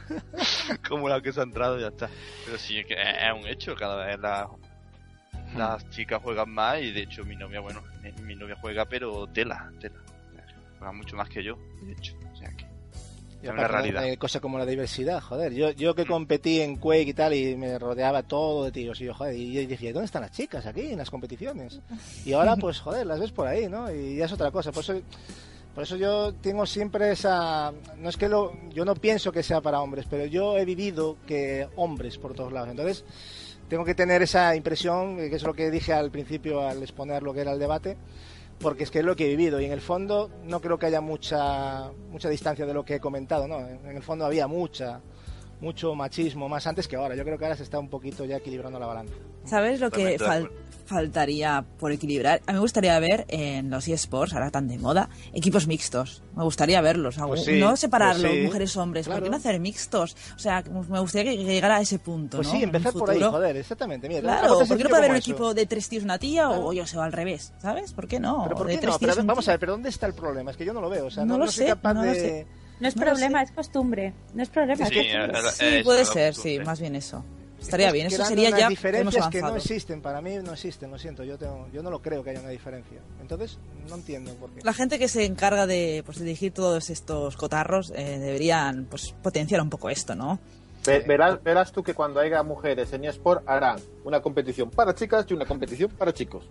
como 0.87 1.07
la 1.09 1.21
que 1.21 1.31
se 1.33 1.41
ha 1.41 1.43
entrado, 1.43 1.79
ya 1.79 1.87
está. 1.89 2.09
Pero 2.45 2.57
sí, 2.57 2.83
que 2.85 2.93
es 2.93 2.99
es 3.21 3.33
un 3.33 3.45
hecho, 3.47 3.75
cada 3.75 4.05
vez 4.05 4.19
la- 4.19 4.47
las 5.55 5.87
chicas 5.89 6.21
juegan 6.21 6.49
más 6.51 6.79
y 6.79 6.91
de 6.91 7.01
hecho 7.01 7.23
mi 7.25 7.35
novia, 7.35 7.59
bueno, 7.59 7.81
mi 8.23 8.35
novia 8.35 8.55
juega, 8.61 8.85
pero 8.85 9.27
tela, 9.27 9.71
tela. 9.79 9.95
Juega 10.79 10.91
mucho 10.93 11.15
más 11.15 11.29
que 11.29 11.43
yo, 11.43 11.55
de 11.83 11.91
hecho. 11.91 12.15
O 12.33 12.35
sea 12.35 12.49
que 12.51 12.65
Y 13.41 13.45
es 13.45 13.51
una 13.51 13.67
realidad. 13.67 14.05
eh, 14.07 14.17
cosa 14.17 14.39
como 14.39 14.57
la 14.57 14.65
diversidad, 14.65 15.21
joder. 15.21 15.53
Yo, 15.53 15.71
yo 15.71 15.93
que 15.93 16.05
competí 16.05 16.61
en 16.61 16.77
Quake 16.77 17.09
y 17.09 17.13
tal 17.13 17.33
y 17.33 17.55
me 17.55 17.77
rodeaba 17.77 18.23
todo 18.23 18.65
de 18.65 18.71
tíos 18.71 18.99
y 19.01 19.05
yo, 19.05 19.13
joder, 19.13 19.35
y 19.35 19.53
yo 19.53 19.67
dije, 19.67 19.93
¿dónde 19.93 20.05
están 20.05 20.21
las 20.23 20.31
chicas 20.31 20.65
aquí 20.65 20.91
en 20.91 20.97
las 20.97 21.09
competiciones? 21.09 21.79
Y 22.25 22.33
ahora, 22.33 22.55
pues, 22.55 22.79
joder, 22.81 23.05
las 23.05 23.19
ves 23.19 23.31
por 23.31 23.47
ahí, 23.47 23.67
¿no? 23.67 23.93
Y 23.93 24.15
ya 24.17 24.25
es 24.25 24.31
otra 24.31 24.51
cosa. 24.51 24.71
Por 24.71 24.83
eso, 24.83 24.99
por 25.75 25.83
eso 25.83 25.95
yo 25.97 26.33
tengo 26.35 26.65
siempre 26.65 27.11
esa... 27.11 27.71
No 27.97 28.09
es 28.09 28.17
que 28.17 28.27
lo, 28.29 28.53
yo 28.69 28.85
no 28.85 28.95
pienso 28.95 29.31
que 29.31 29.43
sea 29.43 29.61
para 29.61 29.81
hombres, 29.81 30.05
pero 30.09 30.25
yo 30.25 30.57
he 30.57 30.65
vivido 30.65 31.17
que 31.27 31.67
hombres 31.75 32.17
por 32.17 32.33
todos 32.33 32.51
lados. 32.51 32.69
Entonces, 32.69 33.05
tengo 33.69 33.85
que 33.85 33.95
tener 33.95 34.21
esa 34.21 34.55
impresión, 34.55 35.17
que 35.17 35.35
es 35.35 35.43
lo 35.43 35.53
que 35.53 35.69
dije 35.71 35.93
al 35.93 36.09
principio 36.09 36.67
al 36.67 36.81
exponer 36.81 37.21
lo 37.21 37.33
que 37.33 37.41
era 37.41 37.51
el 37.53 37.59
debate, 37.59 37.95
porque 38.59 38.83
es 38.83 38.91
que 38.91 38.99
es 38.99 39.05
lo 39.05 39.15
que 39.15 39.25
he 39.25 39.29
vivido 39.29 39.59
y 39.61 39.65
en 39.65 39.71
el 39.71 39.81
fondo 39.81 40.29
no 40.43 40.59
creo 40.61 40.77
que 40.77 40.85
haya 40.87 41.01
mucha 41.01 41.91
mucha 42.11 42.29
distancia 42.29 42.65
de 42.65 42.73
lo 42.73 42.83
que 42.83 42.95
he 42.95 42.99
comentado, 42.99 43.47
¿no? 43.47 43.59
En 43.59 43.95
el 43.95 44.03
fondo 44.03 44.25
había 44.25 44.47
mucha 44.47 45.01
mucho 45.61 45.93
machismo 45.95 46.47
más 46.47 46.65
antes 46.67 46.87
que 46.87 46.95
ahora. 46.95 47.15
Yo 47.15 47.23
creo 47.25 47.37
que 47.37 47.43
ahora 47.45 47.55
se 47.57 47.63
está 47.63 47.79
un 47.79 47.89
poquito 47.89 48.23
ya 48.25 48.37
equilibrando 48.37 48.79
la 48.79 48.85
balanza. 48.85 49.13
¿Sabes 49.45 49.79
lo 49.81 49.89
que 49.91 50.17
Totalmente 50.17 50.23
de 50.23 50.29
fal- 50.29 50.45
acuerdo. 50.45 50.68
Faltaría 50.89 51.63
por 51.77 51.91
equilibrar? 51.91 52.41
A 52.47 52.51
mí 52.51 52.55
me 52.55 52.59
gustaría 52.59 52.99
ver 52.99 53.25
en 53.29 53.69
los 53.69 53.87
eSports, 53.87 54.33
ahora 54.33 54.49
tan 54.51 54.67
de 54.67 54.77
moda, 54.77 55.09
equipos 55.33 55.67
mixtos. 55.67 56.23
Me 56.35 56.43
gustaría 56.43 56.81
verlos. 56.81 57.15
Pues 57.17 57.45
sí, 57.45 57.59
no 57.59 57.77
separarlos, 57.77 58.23
pues 58.23 58.33
sí, 58.39 58.45
mujeres-hombres. 58.45 59.05
¿Por 59.05 59.13
claro. 59.13 59.23
qué 59.23 59.29
no 59.29 59.37
hacer 59.37 59.59
mixtos? 59.59 60.17
O 60.35 60.39
sea, 60.39 60.63
me 60.89 60.99
gustaría 60.99 61.31
que 61.31 61.37
llegara 61.43 61.77
a 61.77 61.81
ese 61.81 61.99
punto. 61.99 62.37
Pues 62.37 62.47
¿no? 62.47 62.53
sí, 62.53 62.63
empezar 62.63 62.91
por 62.93 63.09
ahí, 63.09 63.17
futuro. 63.17 63.31
joder, 63.31 63.55
exactamente. 63.55 64.09
Mira, 64.09 64.21
Claro, 64.21 64.57
¿por 64.59 64.77
qué 64.77 64.83
no 64.83 64.89
puede 64.89 64.97
haber 64.97 65.11
un 65.11 65.17
eso? 65.17 65.31
equipo 65.31 65.53
de 65.53 65.65
tres 65.65 65.87
tíos 65.87 66.03
una 66.03 66.17
tía 66.19 66.47
Claro. 66.47 66.65
o 66.65 66.73
yo 66.73 66.85
se 66.85 66.97
va 66.97 67.05
al 67.05 67.13
revés? 67.13 67.53
¿Sabes? 67.61 67.93
¿por 67.93 68.07
qué 68.07 68.19
no? 68.19 68.43
Pero 68.43 68.55
¿por 68.57 68.67
de 68.67 68.73
qué 68.73 68.79
tres 68.81 68.93
no? 68.93 68.99
Pero, 68.99 69.13
tíos 69.13 69.21
un 69.21 69.27
vamos 69.27 69.45
tío. 69.45 69.51
a 69.51 69.53
ver, 69.53 69.59
pero 69.59 69.71
¿dónde 69.73 69.89
está 69.89 70.07
el 70.07 70.13
problema? 70.13 70.51
Es 70.51 70.57
que 70.57 70.65
yo 70.65 70.73
no 70.73 70.81
lo 70.81 70.89
veo, 70.89 71.05
o 71.05 71.11
sea, 71.11 71.23
no, 71.25 71.37
No 71.37 71.45
lo 71.45 71.51
soy 71.51 71.65
sé, 71.65 71.69
capaz 71.69 71.93
no 71.93 72.03
lo 72.05 72.13
sé. 72.13 72.47
No 72.79 72.87
es 72.87 72.95
No 72.95 73.01
problema, 73.03 73.39
sé. 73.39 73.45
es 73.45 73.51
costumbre. 73.51 74.13
No 74.33 74.41
es 74.43 74.49
problema. 74.49 74.85
Sí, 74.87 74.99
es 74.99 75.83
puede 75.83 76.05
ser, 76.05 76.33
sí, 76.33 76.59
más 76.59 76.79
bien 76.79 76.95
eso. 76.95 77.23
Estaría 77.61 77.91
bien, 77.91 78.07
eso 78.07 78.23
sería 78.25 78.49
unas 78.49 78.59
ya 78.59 78.65
hemos 78.65 78.77
diferencias 78.77 79.27
que 79.29 79.41
no 79.41 79.55
existen, 79.55 80.01
para 80.01 80.21
mí 80.21 80.37
no 80.43 80.53
existen, 80.53 80.91
lo 80.91 80.97
siento, 80.97 81.23
yo 81.23 81.37
tengo, 81.37 81.67
yo 81.73 81.83
no 81.83 81.91
lo 81.91 82.01
creo 82.01 82.23
que 82.23 82.31
haya 82.31 82.39
una 82.39 82.49
diferencia. 82.49 82.99
Entonces, 83.21 83.59
no 83.87 83.95
entiendo 83.95 84.33
por 84.35 84.51
qué. 84.51 84.61
La 84.63 84.73
gente 84.73 84.97
que 84.97 85.07
se 85.07 85.25
encarga 85.25 85.67
de, 85.67 86.03
pues, 86.05 86.19
dirigir 86.19 86.53
todos 86.53 86.89
estos 86.89 87.35
cotarros 87.35 87.91
eh, 87.95 88.19
deberían 88.19 88.85
pues, 88.85 89.13
potenciar 89.21 89.61
un 89.61 89.69
poco 89.69 89.89
esto, 89.89 90.15
¿no? 90.15 90.39
Ve- 90.85 91.03
verás, 91.07 91.43
verás 91.43 91.71
tú 91.71 91.83
que 91.83 91.93
cuando 91.93 92.19
haya 92.19 92.41
mujeres 92.41 92.91
en 92.93 93.03
eSport 93.05 93.47
harán 93.47 93.77
una 94.05 94.21
competición 94.21 94.69
para 94.69 94.95
chicas 94.95 95.25
y 95.29 95.33
una 95.33 95.45
competición 95.45 95.91
para 95.91 96.13
chicos. 96.13 96.45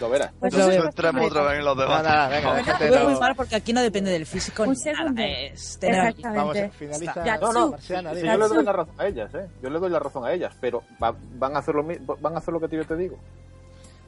Lo 0.00 0.08
verás. 0.08 0.32
Pues 0.38 0.52
Entonces 0.52 0.66
lo 0.66 0.70
veo. 0.72 0.82
no 0.82 0.88
entremos 0.90 1.26
otra 1.30 1.42
vez 1.44 1.58
en 1.58 1.64
los 1.64 1.76
No, 1.76 1.82
debates. 1.82 2.08
nada, 2.08 2.28
venga, 2.28 2.54
déjate, 2.54 2.90
veo 2.90 3.02
no. 3.04 3.10
muy 3.10 3.20
mal 3.20 3.34
porque 3.36 3.56
aquí 3.56 3.72
no 3.72 3.82
depende 3.82 4.10
del 4.10 4.26
físico 4.26 4.62
Un 4.62 4.70
ni 4.70 4.74
nada, 4.76 4.96
segundo. 4.98 5.22
es 5.22 5.78
tener. 5.78 6.14
Vamos, 6.22 6.56
finaliza... 6.78 7.38
No, 7.40 7.52
no, 7.52 7.70
Marciana, 7.72 8.12
yo 8.14 8.36
le 8.38 8.48
doy 8.48 8.64
la 8.64 8.72
razón 8.72 8.94
a 8.98 9.06
ellas, 9.06 9.34
¿eh? 9.34 9.46
Yo 9.62 9.70
le 9.70 9.78
doy 9.78 9.90
la 9.90 9.98
razón 9.98 10.24
a 10.24 10.32
ellas, 10.32 10.54
pero 10.60 10.82
va- 11.02 11.14
van 11.34 11.56
a 11.56 11.58
hacer 11.58 11.74
lo 11.74 11.84
van 12.20 12.34
a 12.34 12.38
hacer 12.38 12.54
lo 12.54 12.60
que 12.60 12.76
yo 12.76 12.84
te 12.86 12.96
digo. 12.96 13.18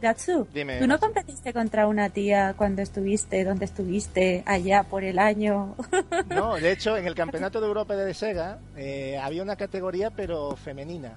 Gatsu, 0.00 0.46
Dime, 0.52 0.78
¿tú 0.78 0.86
no 0.86 0.94
Gatsu. 0.94 1.06
competiste 1.06 1.52
contra 1.52 1.86
una 1.86 2.10
tía 2.10 2.54
cuando 2.56 2.82
estuviste, 2.82 3.44
donde 3.44 3.64
estuviste, 3.64 4.42
allá 4.46 4.82
por 4.84 5.04
el 5.04 5.18
año? 5.18 5.74
No, 6.28 6.56
de 6.56 6.72
hecho, 6.72 6.96
en 6.96 7.06
el 7.06 7.14
Campeonato 7.22 7.60
de 7.60 7.66
Europa 7.66 7.94
de 7.96 8.12
Sega 8.14 8.58
eh, 8.76 9.18
había 9.22 9.42
una 9.42 9.56
categoría, 9.56 10.10
pero 10.10 10.54
femenina. 10.56 11.14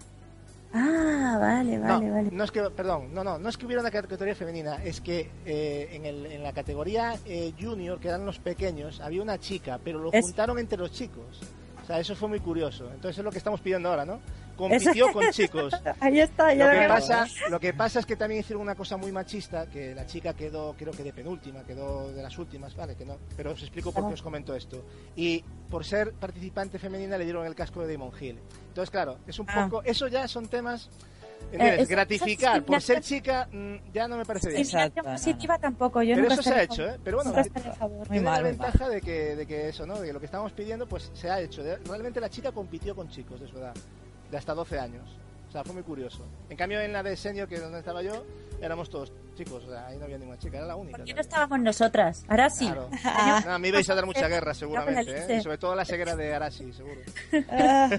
Ah, 0.72 1.38
vale, 1.40 1.80
vale, 1.80 2.06
no, 2.08 2.14
vale. 2.14 2.30
no 2.32 2.43
es 2.43 2.51
que, 2.51 2.61
perdón, 2.69 3.11
no, 3.14 3.24
no, 3.24 3.40
no 3.40 3.49
es 3.49 3.58
que 3.58 3.66
hubiera 3.66 3.82
una 3.82 3.90
categoría 3.90 4.35
femenina, 4.35 4.75
es 4.83 5.01
que 5.01 5.32
eh, 5.45 5.90
en, 5.93 6.06
el- 6.06 6.27
en 6.27 6.43
la 6.43 6.53
categoría 6.53 7.16
eh, 7.25 7.53
junior, 7.59 7.99
que 7.99 8.08
eran 8.09 8.24
los 8.25 8.38
pequeños, 8.38 9.01
había 9.01 9.22
una 9.24 9.40
chica, 9.40 9.80
pero 9.83 9.98
lo 9.99 10.11
Es- 10.14 10.24
juntaron 10.24 10.59
entre 10.59 10.77
los 10.77 10.91
chicos. 10.91 11.40
O 11.83 11.85
sea, 11.88 11.99
eso 11.99 12.16
fue 12.16 12.30
muy 12.30 12.40
curioso. 12.40 12.85
Entonces 12.93 13.17
es 13.17 13.24
lo 13.24 13.32
que 13.32 13.40
estamos 13.40 13.61
pidiendo 13.61 13.90
ahora, 13.90 14.06
¿no? 14.06 14.19
Compitió 14.59 15.11
con 15.13 15.23
chicos. 15.31 15.73
Ahí 15.99 16.19
está, 16.19 16.53
ya 16.53 16.67
Lo 16.67 16.73
lo 16.73 16.79
que, 16.81 16.88
pasa, 16.88 17.27
lo 17.49 17.59
que 17.59 17.73
pasa 17.73 17.99
es 17.99 18.05
que 18.05 18.15
también 18.15 18.41
hicieron 18.41 18.61
una 18.61 18.75
cosa 18.75 18.97
muy 18.97 19.11
machista, 19.11 19.67
que 19.69 19.95
la 19.95 20.05
chica 20.05 20.33
quedó, 20.33 20.75
creo 20.77 20.91
que 20.91 21.03
de 21.03 21.13
penúltima, 21.13 21.63
quedó 21.63 22.11
de 22.11 22.21
las 22.21 22.38
últimas, 22.38 22.75
vale, 22.75 22.95
que 22.95 23.05
no, 23.05 23.17
pero 23.38 23.51
os 23.53 23.61
explico 23.61 23.91
por 23.93 24.07
qué 24.07 24.13
os 24.15 24.21
comento 24.21 24.53
esto. 24.55 24.83
Y 25.15 25.43
por 25.69 25.85
ser 25.85 26.11
participante 26.13 26.77
femenina 26.77 27.17
le 27.17 27.23
dieron 27.23 27.45
el 27.45 27.55
casco 27.55 27.85
de 27.85 27.93
Damon 27.93 28.11
Hill. 28.19 28.38
Entonces, 28.67 28.89
claro, 28.91 29.19
es 29.25 29.39
un 29.39 29.45
Ah. 29.49 29.63
poco, 29.69 29.83
eso 29.83 30.07
ya 30.07 30.27
son 30.27 30.47
temas, 30.47 30.89
¿entiendes? 31.51 31.79
Eh, 31.79 31.81
es- 31.83 31.89
gratificar 31.89 32.63
por 32.63 32.81
ser 32.81 33.01
chica 33.01 33.47
mm, 33.51 33.75
ya 33.93 34.07
no 34.09 34.17
me 34.17 34.25
parece 34.25 34.49
bien. 34.49 34.61
Exacto, 34.61 35.01
Discriminación 35.01 35.05
no, 35.05 35.11
no. 35.11 35.17
positiva 35.17 35.57
tampoco, 35.57 36.01
yo 36.03 36.15
Pero 36.15 36.21
nunca 36.29 36.33
eso 36.33 36.43
se 36.43 36.53
ha 36.53 36.63
hecho. 36.63 36.85
¿eh? 36.85 36.99
Pero 37.03 37.17
bueno, 37.23 37.31
tiene 38.09 38.21
la 38.25 38.31
mal. 38.31 38.43
ventaja 38.43 38.89
de 38.89 39.01
que, 39.01 39.35
de 39.38 39.45
que 39.47 39.69
eso, 39.69 39.85
¿no? 39.85 39.99
De 39.99 40.07
que 40.07 40.13
lo 40.13 40.19
que 40.19 40.25
estamos 40.25 40.51
pidiendo, 40.51 40.85
pues 40.88 41.11
se 41.13 41.29
ha 41.29 41.39
hecho. 41.39 41.63
Realmente 41.85 42.19
la 42.19 42.29
chica 42.29 42.51
compitió 42.51 42.93
con 42.95 43.07
chicos 43.09 43.39
de 43.39 43.47
su 43.47 43.57
edad, 43.57 43.73
de 44.30 44.38
hasta 44.38 44.53
12 44.53 44.80
años. 44.80 45.09
O 45.48 45.51
sea, 45.51 45.64
fue 45.64 45.74
muy 45.74 45.83
curioso. 45.83 46.24
En 46.49 46.58
cambio, 46.58 46.80
en 46.80 46.93
la 46.93 47.01
de 47.01 47.16
senior, 47.16 47.48
que 47.48 47.56
es 47.56 47.61
donde 47.61 47.80
estaba 47.80 48.03
yo, 48.03 48.24
éramos 48.61 48.90
todos 48.90 49.11
chicos. 49.43 49.63
O 49.65 49.69
sea, 49.69 49.87
ahí 49.87 49.97
no 49.97 50.05
había 50.05 50.17
ninguna 50.17 50.37
chica, 50.37 50.57
era 50.57 50.67
la 50.67 50.75
única. 50.75 50.97
¿Por 50.97 51.05
qué 51.05 51.13
no 51.13 51.21
estábamos 51.21 51.59
nosotras? 51.61 52.23
Ahora 52.27 52.49
sí. 52.49 52.65
Claro. 52.65 52.89
No, 53.45 53.53
a 53.53 53.59
mí 53.59 53.71
vais 53.71 53.89
a 53.89 53.95
dar 53.95 54.05
mucha 54.05 54.27
guerra, 54.27 54.53
seguramente. 54.53 55.35
¿eh? 55.37 55.41
Sobre 55.41 55.57
todo 55.57 55.75
la 55.75 55.85
ceguera 55.85 56.15
de 56.15 56.33
Arasi, 56.33 56.71
seguro. 56.73 57.01
Ah, 57.49 57.89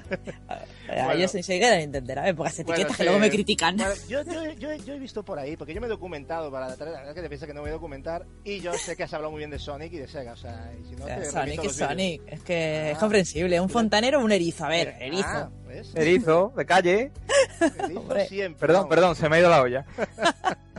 Bueno. 0.87 1.15
Yo 1.17 1.29
soy 1.29 1.43
seguidora 1.43 1.75
de 1.77 1.81
Nintendo, 1.81 2.23
me 2.23 2.35
pongas 2.35 2.59
etiquetas 2.59 2.79
Bueno, 2.83 2.97
que 2.97 3.05
luego 3.05 3.19
sí. 3.19 3.21
me 3.23 3.31
critican. 3.31 3.77
Bueno, 3.77 3.93
yo, 4.09 4.23
yo, 4.23 4.45
yo, 4.53 4.75
yo 4.75 4.95
he 4.95 4.99
visto 4.99 5.23
por 5.25 5.39
ahí, 5.39 5.57
porque 5.57 5.73
yo 5.75 5.81
me 5.81 5.87
he 5.87 5.91
documentado 5.91 6.51
para 6.51 6.75
traer, 6.77 6.93
la 6.93 6.99
verdad 7.01 7.15
que 7.15 7.23
te 7.23 7.29
piensas 7.29 7.47
que 7.47 7.55
no 7.55 7.61
me 7.61 7.63
voy 7.63 7.71
a 7.71 7.75
documentar, 7.75 8.27
y 8.45 8.61
yo 8.61 8.73
sé 8.75 8.97
que 8.97 9.05
has 9.05 9.15
hablado 9.15 9.31
muy 9.31 9.39
bien 9.39 9.51
de 9.51 9.59
Sonic 9.59 9.93
y 9.93 9.99
de 9.99 10.09
Sega, 10.09 10.33
o 10.33 10.37
sea, 10.37 10.71
y 10.81 10.85
si 10.89 10.97
no, 10.97 11.07
te 11.07 11.25
Sonic 11.25 11.65
es. 11.65 11.77
Sonic, 11.77 12.23
es 12.27 12.41
que 12.43 12.91
es 12.91 12.97
Ah. 12.97 13.01
comprensible. 13.01 13.61
Un 13.61 13.69
fontanero 13.71 14.21
o 14.21 14.25
un 14.25 14.33
erizo, 14.33 14.65
a 14.65 14.69
ver, 14.69 14.95
Ah, 14.97 15.05
erizo. 15.05 15.53
¿ves? 15.67 15.95
Erizo, 15.95 16.53
de 16.57 16.67
calle. 16.67 17.13
Hombre. 17.97 18.27
siempre. 18.27 18.61
Perdón, 18.61 18.83
vamos. 18.83 18.91
perdón, 18.91 19.17
se 19.17 19.29
me 19.29 19.37
ha 19.37 19.41
ido 19.41 19.51
la 19.51 19.63
olla. 19.63 19.85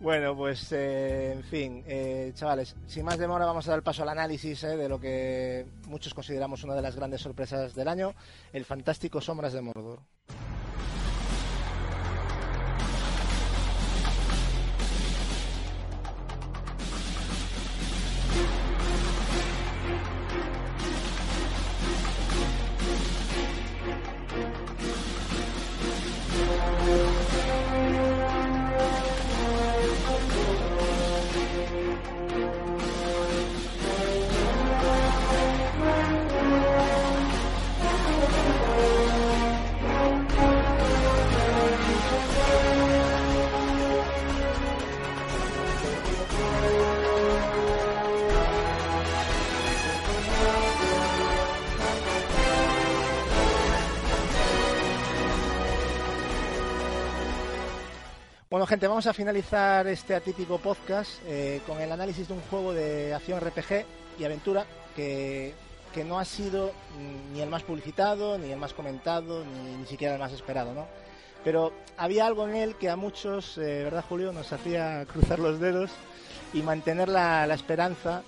Bueno, 0.00 0.36
pues 0.36 0.70
eh, 0.72 1.32
en 1.32 1.44
fin, 1.44 1.84
eh, 1.86 2.32
chavales, 2.34 2.76
sin 2.86 3.04
más 3.04 3.18
demora 3.18 3.46
vamos 3.46 3.66
a 3.68 3.70
dar 3.70 3.82
paso 3.82 4.02
al 4.02 4.10
análisis 4.10 4.62
eh, 4.64 4.76
de 4.76 4.88
lo 4.88 5.00
que 5.00 5.66
muchos 5.88 6.12
consideramos 6.12 6.62
una 6.64 6.74
de 6.74 6.82
las 6.82 6.96
grandes 6.96 7.22
sorpresas 7.22 7.74
del 7.74 7.88
año, 7.88 8.14
el 8.52 8.64
fantástico 8.64 9.20
Sombras 9.20 9.52
de 9.52 9.62
Mordor. 9.62 10.00
Bueno, 58.62 58.68
gente, 58.68 58.86
vamos 58.86 59.08
a 59.08 59.12
finalizar 59.12 59.88
este 59.88 60.14
atípico 60.14 60.56
podcast 60.56 61.10
eh, 61.26 61.60
con 61.66 61.80
el 61.80 61.90
análisis 61.90 62.28
de 62.28 62.34
un 62.34 62.40
juego 62.42 62.72
de 62.72 63.12
acción 63.12 63.40
RPG 63.40 63.84
y 64.20 64.24
aventura 64.24 64.66
que, 64.94 65.52
que 65.92 66.04
no 66.04 66.20
ha 66.20 66.24
sido 66.24 66.68
mm, 66.68 67.32
ni 67.32 67.40
el 67.40 67.50
más 67.50 67.64
publicitado, 67.64 68.38
ni 68.38 68.52
el 68.52 68.60
más 68.60 68.72
comentado, 68.72 69.44
ni, 69.44 69.78
ni 69.78 69.86
siquiera 69.86 70.14
el 70.14 70.20
más 70.20 70.30
esperado, 70.30 70.74
¿no? 70.74 70.86
Pero 71.42 71.72
había 71.96 72.24
algo 72.24 72.46
en 72.46 72.54
él 72.54 72.76
que 72.76 72.88
a 72.88 72.94
muchos, 72.94 73.58
eh, 73.58 73.82
¿verdad, 73.82 74.04
Julio?, 74.08 74.32
nos 74.32 74.52
hacía 74.52 75.06
cruzar 75.06 75.40
los 75.40 75.58
dedos 75.58 75.90
y 76.54 76.62
mantener 76.62 77.08
la, 77.08 77.44
la 77.48 77.54
esperanza 77.54 78.22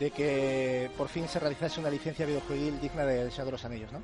de 0.00 0.10
que 0.10 0.90
por 0.96 1.08
fin 1.08 1.28
se 1.28 1.38
realizase 1.38 1.80
una 1.80 1.90
licencia 1.90 2.24
videojueguil 2.24 2.80
digna 2.80 3.04
del 3.04 3.30
Señor 3.30 3.44
de 3.44 3.52
los 3.52 3.64
Anillos, 3.66 3.92
¿no? 3.92 4.02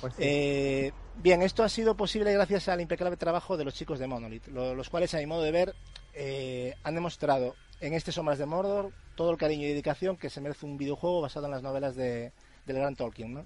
Pues 0.00 0.14
sí. 0.14 0.22
Eh, 0.22 0.92
bien, 1.22 1.42
esto 1.42 1.62
ha 1.62 1.68
sido 1.68 1.96
posible 1.96 2.32
gracias 2.32 2.68
al 2.68 2.80
impecable 2.80 3.16
trabajo 3.16 3.56
de 3.56 3.64
los 3.64 3.74
chicos 3.74 3.98
de 3.98 4.06
Monolith, 4.06 4.48
lo- 4.48 4.74
los 4.74 4.90
cuales, 4.90 5.14
a 5.14 5.18
mi 5.18 5.26
modo 5.26 5.42
de 5.42 5.52
ver, 5.52 5.74
eh, 6.14 6.74
han 6.82 6.94
demostrado 6.94 7.54
en 7.80 7.94
este 7.94 8.12
Sombras 8.12 8.38
de 8.38 8.46
Mordor 8.46 8.92
todo 9.14 9.30
el 9.30 9.36
cariño 9.36 9.64
y 9.64 9.68
dedicación 9.68 10.16
que 10.16 10.30
se 10.30 10.40
merece 10.40 10.66
un 10.66 10.76
videojuego 10.76 11.20
basado 11.20 11.46
en 11.46 11.52
las 11.52 11.62
novelas 11.62 11.96
de, 11.96 12.32
del 12.66 12.76
gran 12.76 12.96
Tolkien. 12.96 13.34
¿no? 13.34 13.44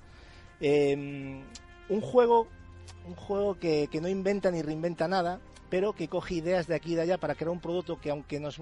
Eh, 0.60 1.42
un 1.88 2.00
juego, 2.00 2.46
un 3.06 3.14
juego 3.14 3.58
que, 3.58 3.88
no 4.00 4.08
inventa 4.08 4.50
ni 4.50 4.62
reinventa 4.62 5.08
nada, 5.08 5.40
pero 5.70 5.92
que 5.92 6.08
coge 6.08 6.34
ideas 6.36 6.66
de 6.66 6.74
aquí 6.74 6.92
y 6.92 6.94
de 6.96 7.02
allá 7.02 7.18
para 7.18 7.34
crear 7.34 7.50
un 7.50 7.60
producto 7.60 8.00
que, 8.00 8.10
aunque 8.10 8.40
nos, 8.40 8.60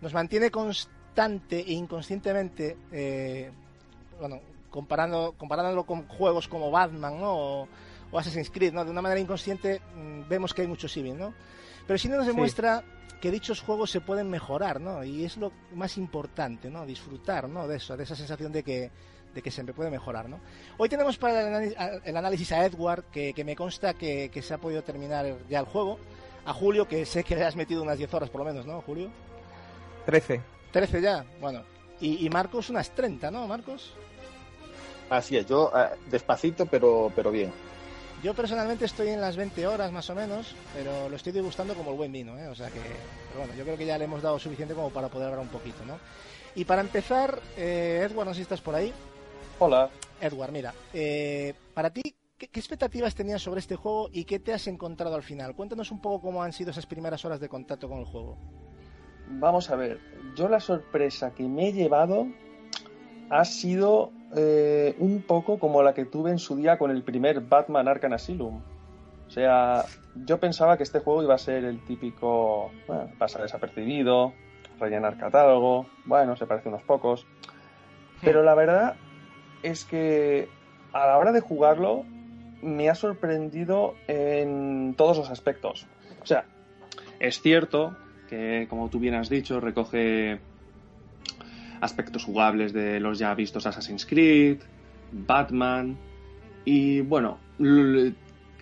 nos 0.00 0.14
mantiene 0.14 0.50
constante 0.50 1.60
e 1.60 1.72
inconscientemente, 1.72 2.76
eh, 2.92 3.50
bueno, 4.20 4.40
comparando, 4.70 5.34
comparándolo 5.38 5.84
con 5.84 6.06
juegos 6.08 6.48
como 6.48 6.70
Batman, 6.70 7.18
¿no? 7.20 7.34
O, 7.34 7.68
o 8.16 8.18
Assassin's 8.18 8.50
Creed, 8.50 8.72
¿no? 8.72 8.82
De 8.82 8.90
una 8.90 9.02
manera 9.02 9.20
inconsciente 9.20 9.82
mm, 9.94 10.26
vemos 10.26 10.54
que 10.54 10.62
hay 10.62 10.68
mucho 10.68 10.88
civil, 10.88 11.18
¿no? 11.18 11.34
Pero 11.86 11.98
sí 11.98 12.08
nos 12.08 12.26
demuestra 12.26 12.82
que 13.20 13.30
dichos 13.30 13.60
juegos 13.60 13.90
se 13.90 14.00
pueden 14.00 14.30
mejorar, 14.30 14.80
¿no? 14.80 15.04
Y 15.04 15.24
es 15.24 15.36
lo 15.36 15.52
más 15.74 15.98
importante, 15.98 16.70
¿no? 16.70 16.86
Disfrutar, 16.86 17.46
¿no? 17.46 17.68
De 17.68 17.76
eso, 17.76 17.94
de 17.94 18.04
esa 18.04 18.16
sensación 18.16 18.52
de 18.52 18.62
que, 18.62 18.90
de 19.34 19.42
que 19.42 19.50
se 19.50 19.62
me 19.62 19.74
puede 19.74 19.90
mejorar, 19.90 20.30
¿no? 20.30 20.40
Hoy 20.78 20.88
tenemos 20.88 21.18
para 21.18 21.62
el 21.62 22.16
análisis 22.16 22.52
a 22.52 22.64
Edward, 22.64 23.04
que, 23.12 23.34
que 23.34 23.44
me 23.44 23.54
consta 23.54 23.92
que, 23.92 24.30
que 24.30 24.40
se 24.40 24.54
ha 24.54 24.58
podido 24.58 24.82
terminar 24.82 25.36
ya 25.50 25.60
el 25.60 25.66
juego. 25.66 25.98
A 26.46 26.54
Julio, 26.54 26.88
que 26.88 27.04
sé 27.04 27.22
que 27.22 27.36
le 27.36 27.44
has 27.44 27.56
metido 27.56 27.82
unas 27.82 27.98
10 27.98 28.14
horas 28.14 28.30
por 28.30 28.40
lo 28.40 28.46
menos, 28.46 28.64
¿no, 28.64 28.80
Julio? 28.80 29.10
13. 30.06 30.40
13 30.72 31.02
ya, 31.02 31.26
bueno. 31.38 31.64
Y, 32.00 32.24
y 32.24 32.30
Marcos 32.30 32.70
unas 32.70 32.90
30, 32.90 33.30
¿no, 33.30 33.46
Marcos? 33.46 33.92
Así 35.10 35.36
es, 35.36 35.46
yo 35.46 35.70
eh, 35.76 35.96
despacito, 36.10 36.64
pero, 36.64 37.12
pero 37.14 37.30
bien. 37.30 37.52
Yo 38.22 38.34
personalmente 38.34 38.86
estoy 38.86 39.08
en 39.08 39.20
las 39.20 39.36
20 39.36 39.66
horas 39.66 39.92
más 39.92 40.08
o 40.10 40.14
menos, 40.14 40.54
pero 40.74 41.08
lo 41.08 41.16
estoy 41.16 41.32
degustando 41.32 41.74
como 41.74 41.90
el 41.90 41.96
buen 41.96 42.12
vino, 42.12 42.38
¿eh? 42.38 42.48
O 42.48 42.54
sea 42.54 42.68
que, 42.68 42.80
pero 42.80 43.40
bueno, 43.40 43.54
yo 43.54 43.64
creo 43.64 43.76
que 43.76 43.86
ya 43.86 43.98
le 43.98 44.04
hemos 44.04 44.22
dado 44.22 44.38
suficiente 44.38 44.74
como 44.74 44.90
para 44.90 45.08
poder 45.08 45.28
hablar 45.28 45.42
un 45.42 45.48
poquito, 45.48 45.84
¿no? 45.84 45.98
Y 46.54 46.64
para 46.64 46.80
empezar, 46.80 47.38
eh, 47.56 48.06
Edward, 48.08 48.26
no 48.26 48.32
sé 48.32 48.38
si 48.38 48.42
estás 48.42 48.62
por 48.62 48.74
ahí. 48.74 48.92
Hola. 49.58 49.90
Edward, 50.20 50.50
mira, 50.50 50.72
eh, 50.94 51.52
para 51.74 51.90
ti, 51.90 52.14
¿qué, 52.38 52.48
qué 52.48 52.58
expectativas 52.58 53.14
tenías 53.14 53.42
sobre 53.42 53.60
este 53.60 53.76
juego 53.76 54.08
y 54.10 54.24
qué 54.24 54.38
te 54.38 54.54
has 54.54 54.66
encontrado 54.66 55.14
al 55.14 55.22
final? 55.22 55.54
Cuéntanos 55.54 55.90
un 55.90 56.00
poco 56.00 56.22
cómo 56.22 56.42
han 56.42 56.54
sido 56.54 56.70
esas 56.70 56.86
primeras 56.86 57.24
horas 57.26 57.38
de 57.38 57.50
contacto 57.50 57.88
con 57.88 57.98
el 57.98 58.06
juego. 58.06 58.38
Vamos 59.28 59.70
a 59.70 59.76
ver, 59.76 60.00
yo 60.36 60.48
la 60.48 60.60
sorpresa 60.60 61.34
que 61.34 61.42
me 61.42 61.68
he 61.68 61.72
llevado 61.72 62.28
ha 63.28 63.44
sido 63.44 64.12
eh, 64.34 64.96
un 64.98 65.22
poco 65.22 65.58
como 65.58 65.82
la 65.82 65.94
que 65.94 66.04
tuve 66.04 66.30
en 66.30 66.38
su 66.38 66.56
día 66.56 66.78
con 66.78 66.90
el 66.90 67.02
primer 67.02 67.40
Batman 67.40 67.88
Arkham 67.88 68.14
Asylum. 68.14 68.60
O 69.26 69.30
sea, 69.30 69.84
yo 70.14 70.38
pensaba 70.38 70.76
que 70.76 70.82
este 70.82 71.00
juego 71.00 71.22
iba 71.22 71.34
a 71.34 71.38
ser 71.38 71.64
el 71.64 71.84
típico, 71.84 72.70
bueno, 72.86 73.10
pasa 73.18 73.42
desapercibido, 73.42 74.32
rellenar 74.78 75.16
catálogo, 75.16 75.86
bueno, 76.04 76.36
se 76.36 76.46
parece 76.46 76.68
unos 76.68 76.82
pocos. 76.82 77.26
Pero 78.22 78.42
la 78.42 78.54
verdad 78.54 78.96
es 79.62 79.84
que 79.84 80.48
a 80.92 81.06
la 81.06 81.18
hora 81.18 81.32
de 81.32 81.40
jugarlo 81.40 82.04
me 82.62 82.88
ha 82.88 82.94
sorprendido 82.94 83.94
en 84.06 84.94
todos 84.96 85.18
los 85.18 85.30
aspectos. 85.30 85.86
O 86.22 86.26
sea, 86.26 86.44
es 87.20 87.40
cierto 87.40 87.96
que, 88.28 88.66
como 88.68 88.88
tú 88.88 88.98
bien 88.98 89.14
has 89.14 89.28
dicho, 89.28 89.60
recoge 89.60 90.40
aspectos 91.80 92.24
jugables 92.24 92.72
de 92.72 93.00
los 93.00 93.18
ya 93.18 93.34
vistos 93.34 93.66
Assassin's 93.66 94.06
Creed, 94.06 94.58
Batman 95.12 95.96
y, 96.64 97.00
bueno, 97.00 97.38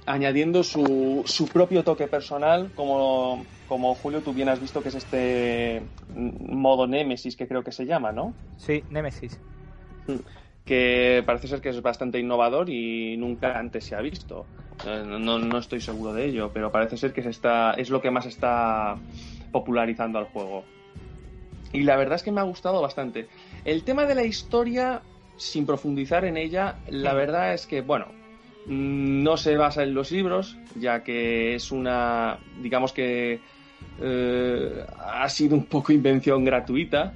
añadiendo 0.07 0.63
su, 0.63 1.23
su 1.27 1.47
propio 1.47 1.83
toque 1.83 2.07
personal, 2.07 2.71
como, 2.75 3.45
como 3.67 3.95
Julio 3.95 4.21
tú 4.21 4.33
bien 4.33 4.49
has 4.49 4.61
visto 4.61 4.83
que 4.83 4.91
es 4.91 4.95
este 4.95 5.83
modo 6.09 6.87
Nemesis 6.87 7.37
que 7.37 7.49
creo 7.49 7.65
que 7.65 7.73
se 7.73 7.87
llama, 7.87 8.13
¿no? 8.13 8.35
Sí, 8.57 8.85
Nemesis. 8.91 9.39
que 10.65 11.23
parece 11.27 11.49
ser 11.49 11.61
que 11.61 11.71
es 11.71 11.83
bastante 11.83 12.19
innovador 12.19 12.71
y 12.71 13.17
nunca 13.17 13.59
antes 13.59 13.85
se 13.85 13.95
ha 13.95 14.01
visto. 14.01 14.47
Eh, 14.87 15.03
No, 15.07 15.39
no 15.39 15.59
estoy 15.59 15.81
seguro 15.81 16.13
de 16.13 16.27
ello, 16.27 16.51
pero 16.53 16.71
parece 16.71 16.97
ser 16.97 17.13
que 17.13 17.23
se 17.23 17.31
está, 17.31 17.73
es 17.75 17.91
lo 17.91 18.01
que 18.01 18.11
más 18.11 18.27
está 18.27 18.97
popularizando 19.53 20.19
al 20.19 20.25
juego. 20.27 20.65
Y 21.75 21.83
la 21.83 21.97
verdad 21.97 22.15
es 22.15 22.23
que 22.23 22.31
me 22.33 22.41
ha 22.41 22.45
gustado 22.45 22.81
bastante. 22.81 23.27
El 23.65 23.83
tema 23.83 24.07
de 24.07 24.15
la 24.15 24.23
historia, 24.23 25.03
sin 25.37 25.67
profundizar 25.67 26.25
en 26.25 26.37
ella, 26.37 26.77
la 26.89 27.15
verdad 27.15 27.53
es 27.53 27.67
que, 27.67 27.81
bueno, 27.81 28.07
mm, 28.67 29.23
no 29.25 29.37
se 29.37 29.57
basa 29.57 29.83
en 29.83 29.93
los 29.93 30.13
libros, 30.13 30.57
ya 30.77 31.03
que 31.03 31.57
es 31.57 31.73
una, 31.73 32.39
digamos 32.63 32.93
que 32.93 33.41
eh, 34.01 34.87
ha 34.99 35.29
sido 35.29 35.57
un 35.57 35.67
poco 35.67 35.93
invención 35.93 36.45
gratuita, 36.45 37.13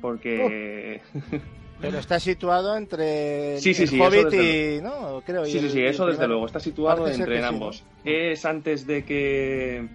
porque... 0.00 1.02
Pero 1.80 1.98
está 1.98 2.18
situado 2.18 2.74
entre 2.76 3.58
Sí, 3.60 3.74
sí, 3.74 3.82
el 3.82 3.88
sí, 3.88 4.00
Hobbit 4.00 4.32
y... 4.32 4.80
¿no? 4.82 5.20
Creo, 5.26 5.44
Sí, 5.44 5.58
sí, 5.58 5.66
el- 5.66 5.70
sí, 5.72 5.82
eso 5.82 6.06
desde 6.06 6.26
luego. 6.26 6.46
Está 6.46 6.58
situado 6.58 7.06
entre 7.06 7.44
ambos. 7.44 7.84
Es 8.02 8.46
antes 8.46 8.86
de 8.86 9.04
que 9.04 9.86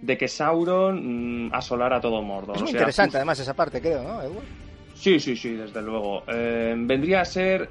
de 0.00 0.16
que 0.16 0.28
Sauron 0.28 1.46
mm, 1.46 1.54
asolara 1.54 2.00
todo 2.00 2.22
Mordor. 2.22 2.56
Es 2.56 2.62
O 2.62 2.62
muy 2.62 2.70
sea, 2.70 2.80
interesante, 2.80 3.16
además, 3.16 3.38
esa 3.40 3.54
parte, 3.54 3.80
creo, 3.80 4.02
¿no, 4.02 4.22
Edward? 4.22 4.46
Sí, 4.92 5.20
sí, 5.20 5.36
sí, 5.36 5.54
desde 5.54 5.80
luego. 5.82 6.24
Eh, 6.28 6.74
vendría 6.76 7.20
a 7.20 7.24
ser 7.24 7.70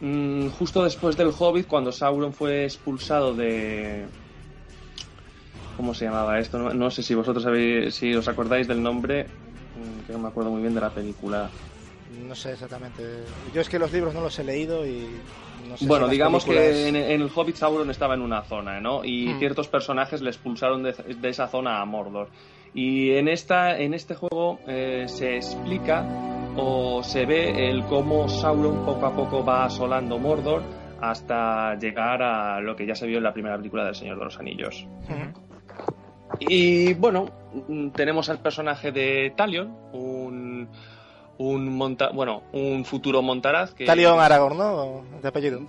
mm, 0.00 0.48
justo 0.48 0.82
después 0.82 1.16
del 1.16 1.32
Hobbit, 1.36 1.66
cuando 1.66 1.92
Sauron 1.92 2.32
fue 2.32 2.64
expulsado 2.64 3.34
de... 3.34 4.08
¿Cómo 5.76 5.94
se 5.94 6.04
llamaba 6.04 6.38
esto? 6.38 6.58
No, 6.58 6.74
no 6.74 6.90
sé 6.90 7.02
si 7.02 7.14
vosotros 7.14 7.42
sabéis, 7.42 7.94
si 7.94 8.14
os 8.14 8.28
acordáis 8.28 8.68
del 8.68 8.82
nombre, 8.82 9.30
mm, 9.74 10.00
que 10.00 10.12
no 10.12 10.18
me 10.18 10.28
acuerdo 10.28 10.50
muy 10.50 10.60
bien 10.60 10.74
de 10.74 10.80
la 10.80 10.92
película. 10.92 11.50
No 12.10 12.34
sé 12.34 12.52
exactamente. 12.52 13.02
Yo 13.54 13.60
es 13.60 13.68
que 13.68 13.78
los 13.78 13.92
libros 13.92 14.14
no 14.14 14.20
los 14.20 14.38
he 14.38 14.44
leído 14.44 14.86
y 14.86 15.08
no 15.68 15.76
sé 15.76 15.86
bueno, 15.86 16.06
si 16.06 16.12
digamos 16.12 16.44
películas- 16.44 16.74
que 16.74 16.88
en, 16.88 16.96
en 16.96 17.20
el 17.22 17.30
Hobbit 17.34 17.56
Sauron 17.56 17.90
estaba 17.90 18.14
en 18.14 18.22
una 18.22 18.42
zona, 18.42 18.80
¿no? 18.80 19.04
Y 19.04 19.28
Hmm. 19.34 19.38
ciertos 19.38 19.68
personajes 19.68 20.20
le 20.20 20.30
expulsaron 20.30 20.82
de, 20.82 20.92
de 20.92 21.28
esa 21.28 21.46
zona 21.48 21.80
a 21.80 21.84
Mordor. 21.84 22.28
Y 22.74 23.12
en, 23.12 23.28
esta, 23.28 23.78
en 23.78 23.94
este 23.94 24.14
juego 24.14 24.60
eh, 24.66 25.04
se 25.08 25.36
explica 25.36 26.04
o 26.56 27.02
se 27.02 27.26
ve 27.26 27.68
el 27.70 27.84
cómo 27.84 28.28
Sauron 28.28 28.84
poco 28.84 29.06
a 29.06 29.14
poco 29.14 29.44
va 29.44 29.64
asolando 29.64 30.18
Mordor 30.18 30.62
hasta 31.00 31.76
llegar 31.76 32.22
a 32.22 32.60
lo 32.60 32.76
que 32.76 32.86
ya 32.86 32.94
se 32.94 33.06
vio 33.06 33.18
en 33.18 33.24
la 33.24 33.32
primera 33.32 33.56
película 33.56 33.84
del 33.84 33.94
Señor 33.94 34.18
de 34.18 34.24
los 34.24 34.38
Anillos. 34.38 34.86
Y 36.38 36.94
bueno, 36.94 37.26
tenemos 37.94 38.28
al 38.30 38.38
personaje 38.40 38.92
de 38.92 39.32
Talion, 39.36 39.74
un, 39.92 40.49
un 41.40 41.74
monta 41.74 42.10
bueno, 42.10 42.42
un 42.52 42.84
futuro 42.84 43.22
montaraz 43.22 43.72
que 43.72 43.86
Talion 43.86 44.20
Aragorn, 44.20 44.58
¿no? 44.58 45.02
De 45.22 45.28
apellido. 45.28 45.62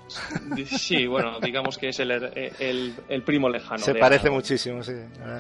Sí, 0.68 1.08
bueno, 1.08 1.40
digamos 1.40 1.78
que 1.78 1.90
es 1.90 2.00
el, 2.02 2.12
el, 2.12 2.94
el 3.08 3.24
primo 3.24 3.48
lejano. 3.48 3.80
Se 3.82 3.96
parece 3.96 4.24
Aragorn. 4.28 4.36
muchísimo, 4.36 4.84
sí. 4.84 4.92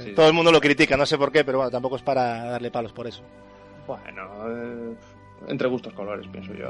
Sí. 0.03 0.13
Todo 0.13 0.27
el 0.27 0.33
mundo 0.33 0.49
lo 0.51 0.61
critica, 0.61 0.95
no 0.95 1.05
sé 1.05 1.17
por 1.17 1.33
qué, 1.33 1.43
pero 1.43 1.57
bueno, 1.57 1.69
tampoco 1.69 1.97
es 1.97 2.01
para 2.01 2.45
darle 2.45 2.71
palos 2.71 2.93
por 2.93 3.07
eso. 3.07 3.21
Bueno, 3.85 4.29
eh, 4.47 4.95
entre 5.49 5.67
gustos 5.67 5.91
colores, 5.93 6.25
pienso 6.31 6.53
yo. 6.53 6.69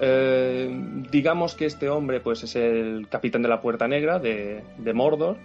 Eh, 0.00 0.70
digamos 1.10 1.56
que 1.56 1.66
este 1.66 1.88
hombre 1.88 2.20
pues 2.20 2.44
es 2.44 2.54
el 2.54 3.08
capitán 3.10 3.42
de 3.42 3.48
la 3.48 3.60
Puerta 3.60 3.88
Negra 3.88 4.20
de, 4.20 4.62
de 4.78 4.92
Mordor 4.92 5.36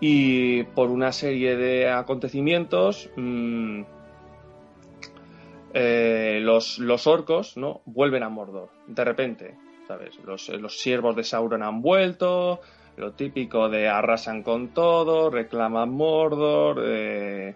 y 0.00 0.64
por 0.64 0.90
una 0.90 1.12
serie 1.12 1.56
de 1.56 1.88
acontecimientos 1.90 3.08
mm, 3.16 3.82
eh, 5.78 6.40
los, 6.42 6.78
los 6.78 7.06
orcos 7.06 7.56
no 7.56 7.80
vuelven 7.86 8.22
a 8.22 8.28
Mordor 8.28 8.68
de 8.86 9.04
repente 9.04 9.54
sabes 9.86 10.18
los, 10.24 10.48
los 10.50 10.78
siervos 10.78 11.16
de 11.16 11.24
Sauron 11.24 11.62
han 11.62 11.80
vuelto 11.82 12.60
lo 12.96 13.12
típico 13.12 13.68
de 13.68 13.88
arrasan 13.88 14.42
con 14.42 14.68
todo 14.68 15.30
reclaman 15.30 15.90
Mordor 15.90 16.82
eh, 16.84 17.54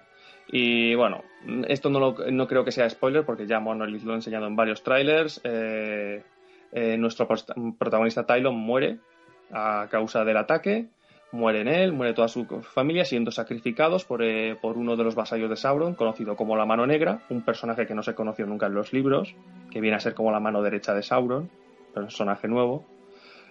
y 0.49 0.95
bueno 0.95 1.23
esto 1.69 1.91
no, 1.91 1.99
lo- 2.01 2.31
no 2.31 2.47
creo 2.47 2.65
que 2.65 2.73
sea 2.73 2.89
spoiler 2.89 3.25
porque 3.25 3.47
ya 3.47 3.59
Monolith 3.61 4.03
lo 4.05 4.13
ha 4.13 4.17
enseñado 4.17 4.47
en 4.47 4.57
varios 4.57 4.83
trailers 4.83 5.41
eh, 5.45 6.23
eh, 6.73 6.97
nuestro 6.97 7.29
protagonista 7.79 8.25
Tylon 8.27 8.55
muere 8.57 8.99
a 9.51 9.89
causa 9.91 10.25
del 10.25 10.37
ataque 10.39 10.87
muere 11.33 11.63
en 11.63 11.69
él, 11.69 11.93
muere 11.93 12.15
toda 12.15 12.29
su 12.29 12.45
familia 12.63 13.05
siendo 13.05 13.31
sacrificados 13.31 14.05
por, 14.05 14.23
eh, 14.23 14.57
por 14.61 14.79
uno 14.79 14.97
de 14.97 15.05
los 15.05 15.15
vasallos 15.15 15.51
de 15.51 15.57
Sauron, 15.57 15.95
conocido 15.95 16.37
como 16.37 16.57
la 16.57 16.67
Mano 16.67 16.87
Negra, 16.87 17.23
un 17.31 17.43
personaje 17.43 17.87
que 17.87 17.95
no 17.95 18.03
se 18.03 18.15
conoció 18.15 18.47
nunca 18.47 18.67
en 18.67 18.75
los 18.75 18.93
libros, 18.93 19.35
que 19.71 19.81
viene 19.81 19.97
a 19.97 20.01
ser 20.01 20.15
como 20.15 20.31
la 20.31 20.41
mano 20.41 20.63
derecha 20.63 20.95
de 20.95 21.03
Sauron, 21.03 21.51
personaje 21.95 22.49
nuevo. 22.49 22.85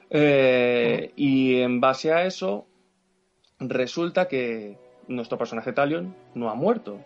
Eh, 0.09 1.11
y 1.15 1.61
en 1.61 1.79
base 1.79 2.11
a 2.11 2.25
eso, 2.25 2.67
resulta 3.59 4.27
que 4.27 4.77
nuestro 5.07 5.37
personaje 5.37 5.73
Talion 5.73 6.15
no 6.35 6.49
ha 6.49 6.55
muerto. 6.55 6.99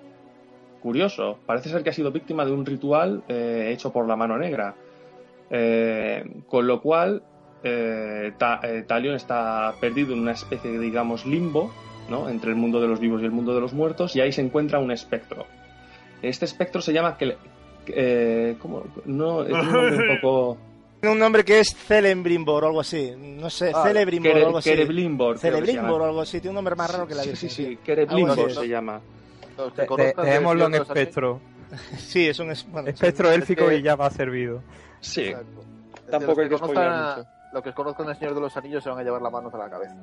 Curioso, 0.82 1.40
parece 1.46 1.70
ser 1.70 1.84
que 1.84 1.90
ha 1.90 1.94
sido 1.94 2.12
víctima 2.12 2.46
de 2.46 2.52
un 2.52 2.66
ritual 2.66 3.24
eh, 3.28 3.70
hecho 3.72 3.92
por 3.92 4.08
la 4.08 4.16
Mano 4.16 4.38
Negra. 4.38 4.76
Eh, 5.50 6.42
con 6.48 6.68
lo 6.68 6.82
cual, 6.82 7.24
eh, 7.66 8.32
Ta- 8.38 8.62
eh, 8.64 8.84
Talion 8.88 9.16
está 9.16 9.74
perdido 9.82 10.14
en 10.14 10.20
una 10.22 10.32
especie 10.34 10.72
de, 10.72 10.80
digamos, 10.80 11.26
limbo, 11.26 11.74
¿no? 12.10 12.30
Entre 12.30 12.52
el 12.52 12.56
mundo 12.56 12.80
de 12.80 12.88
los 12.88 13.00
vivos 13.00 13.22
y 13.22 13.26
el 13.26 13.32
mundo 13.32 13.54
de 13.54 13.60
los 13.62 13.74
muertos, 13.74 14.16
y 14.16 14.22
ahí 14.22 14.32
se 14.32 14.42
encuentra 14.42 14.80
un 14.80 14.92
espectro. 14.92 15.46
Este 16.22 16.46
espectro 16.46 16.82
se 16.82 16.94
llama... 16.94 17.18
Cle- 17.18 17.36
eh, 17.88 18.56
¿cómo? 18.60 18.84
No, 19.06 19.44
tiene 19.44 19.62
un 19.62 19.72
nombre 19.72 20.10
un 20.14 20.16
poco... 20.22 20.58
Tiene 21.02 21.14
un 21.14 21.20
nombre 21.20 21.44
que 21.44 21.60
es 21.60 21.76
Celebrimbor 21.76 22.64
o 22.64 22.68
algo 22.68 22.80
así. 22.82 23.14
No 23.18 23.50
sé, 23.50 23.72
Ah, 23.76 23.84
Celebrimbor 23.84 24.32
o 24.32 24.46
algo 24.46 24.58
así. 24.60 24.70
Que 24.72 24.76
Celebrimbor 24.78 25.38
llama. 25.38 25.92
o 25.94 26.06
algo 26.06 26.22
así. 26.22 26.40
Tiene 26.40 26.50
un 26.50 26.56
nombre 26.56 26.76
más 26.76 26.92
raro 26.92 27.08
que 27.08 27.14
la 27.16 27.24
Sí, 27.24 27.30
Virgen. 27.30 27.50
sí, 27.50 27.56
sí, 27.56 27.66
sí. 27.66 27.80
Así. 28.46 28.56
se 28.56 28.68
llama. 28.68 29.02
Que 29.76 30.14
dejémoslo 30.24 30.66
en 30.68 30.74
espectro. 30.76 31.40
Sí, 31.98 32.28
es 32.28 32.40
un... 32.40 32.52
es- 32.52 32.66
Bueno, 32.72 32.90
Espectro 32.90 33.30
es 33.30 33.36
élfico 33.36 33.68
que- 33.68 33.78
y 33.78 33.82
ya 33.82 33.96
va 33.96 34.10
servido. 34.10 34.62
Sí, 35.02 35.26
Exacto. 35.26 35.64
Tampoco 36.10 36.42
hay 36.42 36.50
que 36.50 36.56
que 36.56 36.62
mucho. 36.62 37.26
Los 37.56 37.64
que 37.64 37.72
conozcan 37.72 38.10
el 38.10 38.18
Señor 38.18 38.36
de 38.36 38.42
los 38.42 38.58
Anillos 38.58 38.84
se 38.84 38.90
van 38.90 39.00
a 39.00 39.04
llevar 39.04 39.22
las 39.22 39.32
manos 39.32 39.54
a 39.54 39.58
la 39.58 39.70
cabeza. 39.70 39.96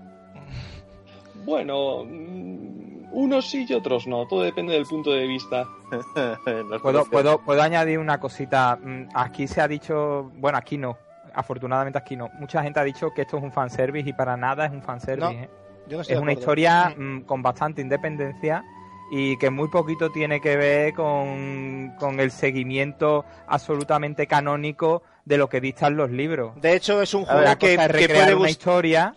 bueno, 1.44 2.02
mm, 2.02 3.08
unos 3.12 3.50
sí 3.50 3.66
y 3.68 3.74
otros 3.74 4.06
no, 4.06 4.26
todo 4.26 4.40
depende 4.40 4.72
del 4.72 4.86
punto 4.86 5.12
de 5.12 5.26
vista. 5.26 5.66
¿Puedo, 6.82 7.05
puedo, 7.05 7.39
puedo 7.42 7.60
añadir 7.60 7.98
una 7.98 8.18
cosita. 8.18 8.78
Mm, 8.82 9.08
Aquí 9.12 9.47
se 9.47 9.60
ha 9.60 9.68
dicho, 9.68 10.32
bueno, 10.36 10.56
aquí 10.56 10.78
no. 10.78 10.97
Afortunadamente 11.34 11.98
aquí 11.98 12.16
no. 12.16 12.31
Mucha 12.39 12.62
gente 12.62 12.81
ha 12.81 12.84
dicho 12.84 13.10
que 13.10 13.20
esto 13.20 13.36
es 13.36 13.42
un 13.42 13.52
fanservice 13.52 14.08
y 14.08 14.14
para 14.14 14.34
nada 14.34 14.64
es 14.64 14.72
un 14.72 14.81
fanservice. 14.81 15.34
No, 15.34 15.42
¿eh? 15.42 15.50
yo 15.89 15.98
no 15.98 16.02
Es 16.05 16.18
una 16.18 16.32
historia 16.32 16.94
mm, 16.97 17.24
con 17.24 17.42
bastante 17.42 17.82
independencia 17.82 18.64
y 19.10 19.36
que 19.36 19.50
muy 19.50 19.68
poquito 19.68 20.10
tiene 20.10 20.40
que 20.40 20.56
ver 20.56 20.94
con, 20.94 21.92
con 21.98 22.18
el 22.18 22.31
seguimiento 22.31 23.26
absolutamente 23.47 24.26
canónico 24.26 25.02
de 25.25 25.36
lo 25.39 25.49
que 25.49 25.60
dictan 25.60 25.97
los 25.97 26.10
libros. 26.10 26.60
De 26.60 26.75
hecho, 26.75 27.01
es 27.02 27.15
un 27.15 27.25
juego 27.25 27.57
que, 27.59 27.76
que 27.76 28.09
puede 28.09 28.34
una 28.34 28.51
historia 28.51 29.15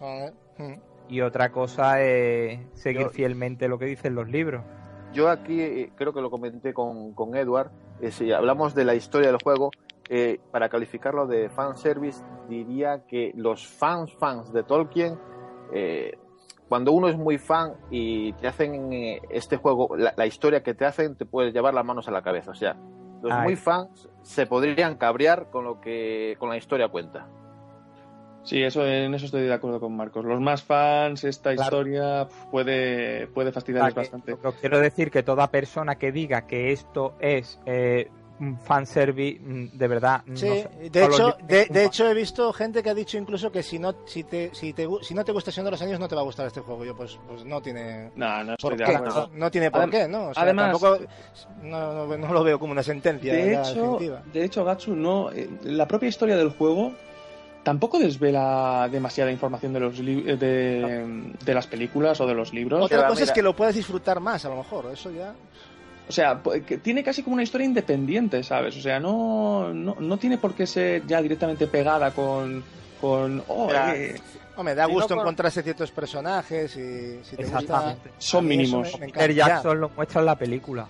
Mm. 0.58 0.74
y 1.10 1.22
otra 1.22 1.52
cosa 1.52 2.02
es 2.02 2.60
seguir 2.76 3.02
Yo- 3.04 3.10
fielmente 3.10 3.68
lo 3.68 3.78
que 3.78 3.86
dicen 3.86 4.16
los 4.16 4.30
libros. 4.30 4.64
Yo 5.14 5.30
aquí 5.30 5.62
eh, 5.62 5.92
creo 5.96 6.14
que 6.14 6.22
lo 6.22 6.30
comenté 6.30 6.74
con, 6.74 7.14
con 7.14 7.36
Edward. 7.36 7.72
eh, 8.02 8.12
si 8.12 8.32
hablamos 8.32 8.76
de 8.76 8.84
la 8.86 8.96
historia 8.96 9.28
del 9.32 9.42
juego, 9.44 9.72
eh, 10.10 10.40
para 10.52 10.70
calificarlo 10.70 11.26
de 11.28 11.50
fanservice, 11.50 12.24
diría 12.50 13.06
que 13.08 13.32
los 13.36 13.66
fans, 13.68 14.14
fans 14.20 14.54
de 14.54 14.64
Tolkien, 14.64 15.18
eh, 15.74 16.18
cuando 16.70 16.92
uno 16.92 17.08
es 17.08 17.18
muy 17.18 17.38
fan 17.38 17.74
y 17.90 18.34
te 18.34 18.48
hacen 18.48 18.92
eh, 18.94 19.22
este 19.30 19.58
juego, 19.58 19.96
la, 19.98 20.14
la 20.18 20.26
historia 20.26 20.62
que 20.64 20.74
te 20.74 20.86
hacen, 20.86 21.16
te 21.16 21.26
puedes 21.26 21.54
llevar 21.54 21.74
las 21.74 21.86
manos 21.86 22.08
a 22.08 22.12
la 22.12 22.22
cabeza. 22.22 22.52
O 22.52 22.56
sea, 22.56 22.76
los 23.22 23.32
Ay. 23.32 23.44
muy 23.44 23.56
fans 23.56 24.10
se 24.26 24.48
podrían 24.48 24.96
cabrear 24.96 25.50
con 25.52 25.64
lo 25.66 25.80
que 25.80 26.36
con 26.40 26.50
la 26.50 26.58
historia 26.58 26.88
cuenta. 26.90 27.28
Sí, 28.44 28.62
eso, 28.62 28.86
en 28.86 29.14
eso 29.14 29.26
estoy 29.26 29.44
de 29.44 29.54
acuerdo 29.54 29.80
con 29.80 29.96
Marcos. 29.96 30.24
Los 30.26 30.40
más 30.42 30.62
fans, 30.64 31.24
esta 31.24 31.54
Claro. 31.56 31.78
historia 31.78 32.28
puede, 32.52 33.28
puede 33.28 33.52
fastidiarles 33.52 33.94
que- 33.94 34.00
bastante. 34.02 34.38
lo- 34.44 34.52
quiero 34.54 34.80
decir 34.80 35.10
que 35.10 35.24
toda 35.24 35.50
persona 35.50 35.96
que 35.96 36.12
diga 36.12 36.46
que 36.46 36.72
esto 36.72 37.16
es 37.20 37.60
eh, 37.66 38.10
fanservice, 38.64 39.40
mm, 39.42 39.78
de 39.78 39.88
verdad. 39.88 40.22
no 40.26 40.36
Sí, 40.36 40.48
sé, 40.48 40.70
de 40.90 41.06
hecho, 41.06 41.38
de, 41.48 41.68
un 41.70 41.78
hecho 41.78 42.08
he 42.10 42.14
visto 42.14 42.52
gente 42.52 42.84
que 42.84 42.90
ha 42.90 42.94
dicho 42.94 43.18
incluso 43.18 43.52
que 43.52 43.64
si 43.64 43.80
no 43.80 43.96
si 44.06 44.24
te 44.24 44.54
si 44.54 44.74
te 44.74 44.88
si 45.02 45.14
no 45.14 45.24
te 45.24 45.32
gusta 45.32 45.52
Señor 45.52 45.66
de 45.66 45.72
los 45.72 45.82
Años 45.82 46.00
no 46.00 46.08
te 46.08 46.16
va 46.16 46.22
a 46.22 46.26
gustar 46.26 46.46
este 46.48 46.60
juego. 46.62 46.84
Yo 46.84 46.96
pues 46.96 47.18
pues 47.28 47.46
no 47.46 47.62
tiene 47.62 48.12
No, 48.16 48.44
no 48.44 48.54
estoy 48.54 48.70
por 48.72 48.78
de 48.78 48.86
qué, 48.86 48.96
acuerdo. 48.96 49.30
no, 49.32 49.38
no 49.38 49.52
tiene 49.52 49.72
por 49.72 49.82
Adem- 49.82 49.90
qué, 49.92 50.08
¿no? 50.08 50.28
O 50.30 50.34
sea, 50.34 50.44
además- 50.44 50.72
tampoco 50.80 51.06
no, 51.64 52.06
no- 52.08 52.18
no 52.18 52.34
lo 52.34 52.44
veo 52.44 52.60
como 52.60 52.72
una 52.74 52.84
sentencia 52.84 53.34
De 53.34 53.54
hecho, 53.54 53.74
definitiva. 53.74 54.24
de 54.34 54.44
hecho, 54.44 54.66
Gatsu, 54.66 54.96
no, 54.96 55.32
eh, 55.32 55.50
la 55.64 55.88
propia 55.88 56.10
historia 56.10 56.36
del 56.36 56.50
juego 56.50 56.92
tampoco 57.64 57.98
desvela 58.00 58.88
demasiada 58.92 59.32
información 59.32 59.74
de 59.74 59.80
los 59.80 59.98
li- 60.00 60.22
de, 60.22 61.34
de 61.44 61.54
las 61.54 61.66
películas 61.68 62.20
o 62.22 62.28
de 62.28 62.34
los 62.36 62.54
libros. 62.54 62.84
Otra 62.84 62.98
Mira, 62.98 63.08
cosa 63.10 63.24
es 63.24 63.32
que 63.32 63.42
lo 63.42 63.56
puedas 63.56 63.74
disfrutar 63.76 64.20
más, 64.20 64.46
a 64.46 64.50
lo 64.50 64.58
mejor. 64.58 64.92
Eso 64.94 65.10
ya. 65.10 65.34
O 66.08 66.12
sea, 66.12 66.40
que 66.66 66.78
tiene 66.78 67.04
casi 67.04 67.24
como 67.24 67.34
una 67.34 67.44
historia 67.44 67.66
independiente, 67.66 68.44
¿sabes? 68.44 68.78
O 68.78 68.82
sea, 68.82 69.00
no, 69.00 69.74
no, 69.74 69.96
no 70.00 70.18
tiene 70.18 70.38
por 70.38 70.54
qué 70.54 70.68
ser 70.68 71.06
ya 71.08 71.22
directamente 71.22 71.66
pegada 71.68 72.12
con. 72.12 72.64
con 73.02 73.44
oh, 73.48 73.70
eh, 73.74 74.20
Hombre, 74.58 74.76
da 74.76 74.86
gusto 74.86 75.10
con- 75.10 75.20
encontrarse 75.20 75.64
ciertos 75.64 75.92
personajes 75.92 76.76
y 76.78 77.20
si 77.24 77.36
te 77.36 77.44
gusta. 77.44 77.60
Exactamente. 77.60 78.12
son 78.20 78.48
mínimos. 78.48 79.00
me-. 79.00 79.08
Peter. 79.08 79.34
Jackson 79.34 79.80
lo 79.82 79.90
muestra 79.90 80.22
en 80.22 80.26
la 80.28 80.36
película. 80.36 80.88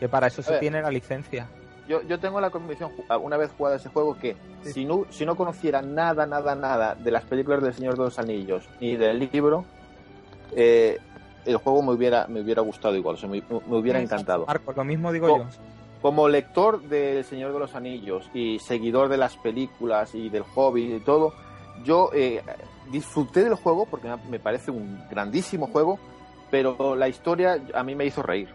Que 0.00 0.08
para 0.08 0.26
eso 0.26 0.40
A 0.40 0.44
se 0.44 0.50
ver. 0.52 0.60
tiene 0.60 0.82
la 0.82 0.90
licencia. 0.90 1.46
Yo, 1.88 2.02
yo 2.02 2.18
tengo 2.18 2.40
la 2.40 2.50
convicción, 2.50 2.90
una 3.20 3.36
vez 3.36 3.50
jugado 3.56 3.76
ese 3.76 3.90
juego, 3.90 4.18
que 4.18 4.36
si, 4.64 4.84
no, 4.84 5.04
si 5.10 5.24
no 5.26 5.36
conociera 5.36 5.82
nada, 5.82 6.26
nada, 6.26 6.54
nada 6.54 6.94
de 6.94 7.10
las 7.10 7.24
películas 7.24 7.62
del 7.62 7.74
Señor 7.74 7.96
de 7.96 8.04
los 8.04 8.18
Anillos 8.18 8.64
ni 8.80 8.96
del 8.96 9.18
libro, 9.18 9.64
eh, 10.56 10.98
el 11.44 11.56
juego 11.58 11.82
me 11.82 11.92
hubiera, 11.92 12.26
me 12.26 12.40
hubiera 12.40 12.62
gustado 12.62 12.96
igual, 12.96 13.16
o 13.16 13.18
sea, 13.18 13.28
me, 13.28 13.42
me 13.48 13.76
hubiera 13.76 14.00
encantado. 14.00 14.46
Marcos, 14.46 14.76
lo 14.76 14.84
mismo 14.84 15.12
digo 15.12 15.28
yo. 15.38 15.46
Como 16.02 16.28
lector 16.28 16.82
del 16.82 17.24
Señor 17.24 17.52
de 17.54 17.58
los 17.58 17.74
Anillos 17.74 18.30
y 18.34 18.58
seguidor 18.58 19.08
de 19.08 19.16
las 19.16 19.36
películas 19.36 20.14
y 20.14 20.28
del 20.28 20.42
hobby 20.42 20.94
y 20.96 21.00
todo, 21.00 21.32
yo 21.82 22.10
eh, 22.12 22.42
disfruté 22.90 23.42
del 23.44 23.54
juego 23.54 23.86
porque 23.86 24.08
me- 24.28 24.38
parece 24.38 24.70
un 24.70 25.02
grandísimo 25.10 25.66
juego, 25.66 25.98
pero 26.50 26.94
la 26.94 27.08
historia 27.08 27.58
a 27.72 27.82
mí 27.82 27.94
me 27.94 28.04
hizo 28.04 28.22
reír. 28.22 28.48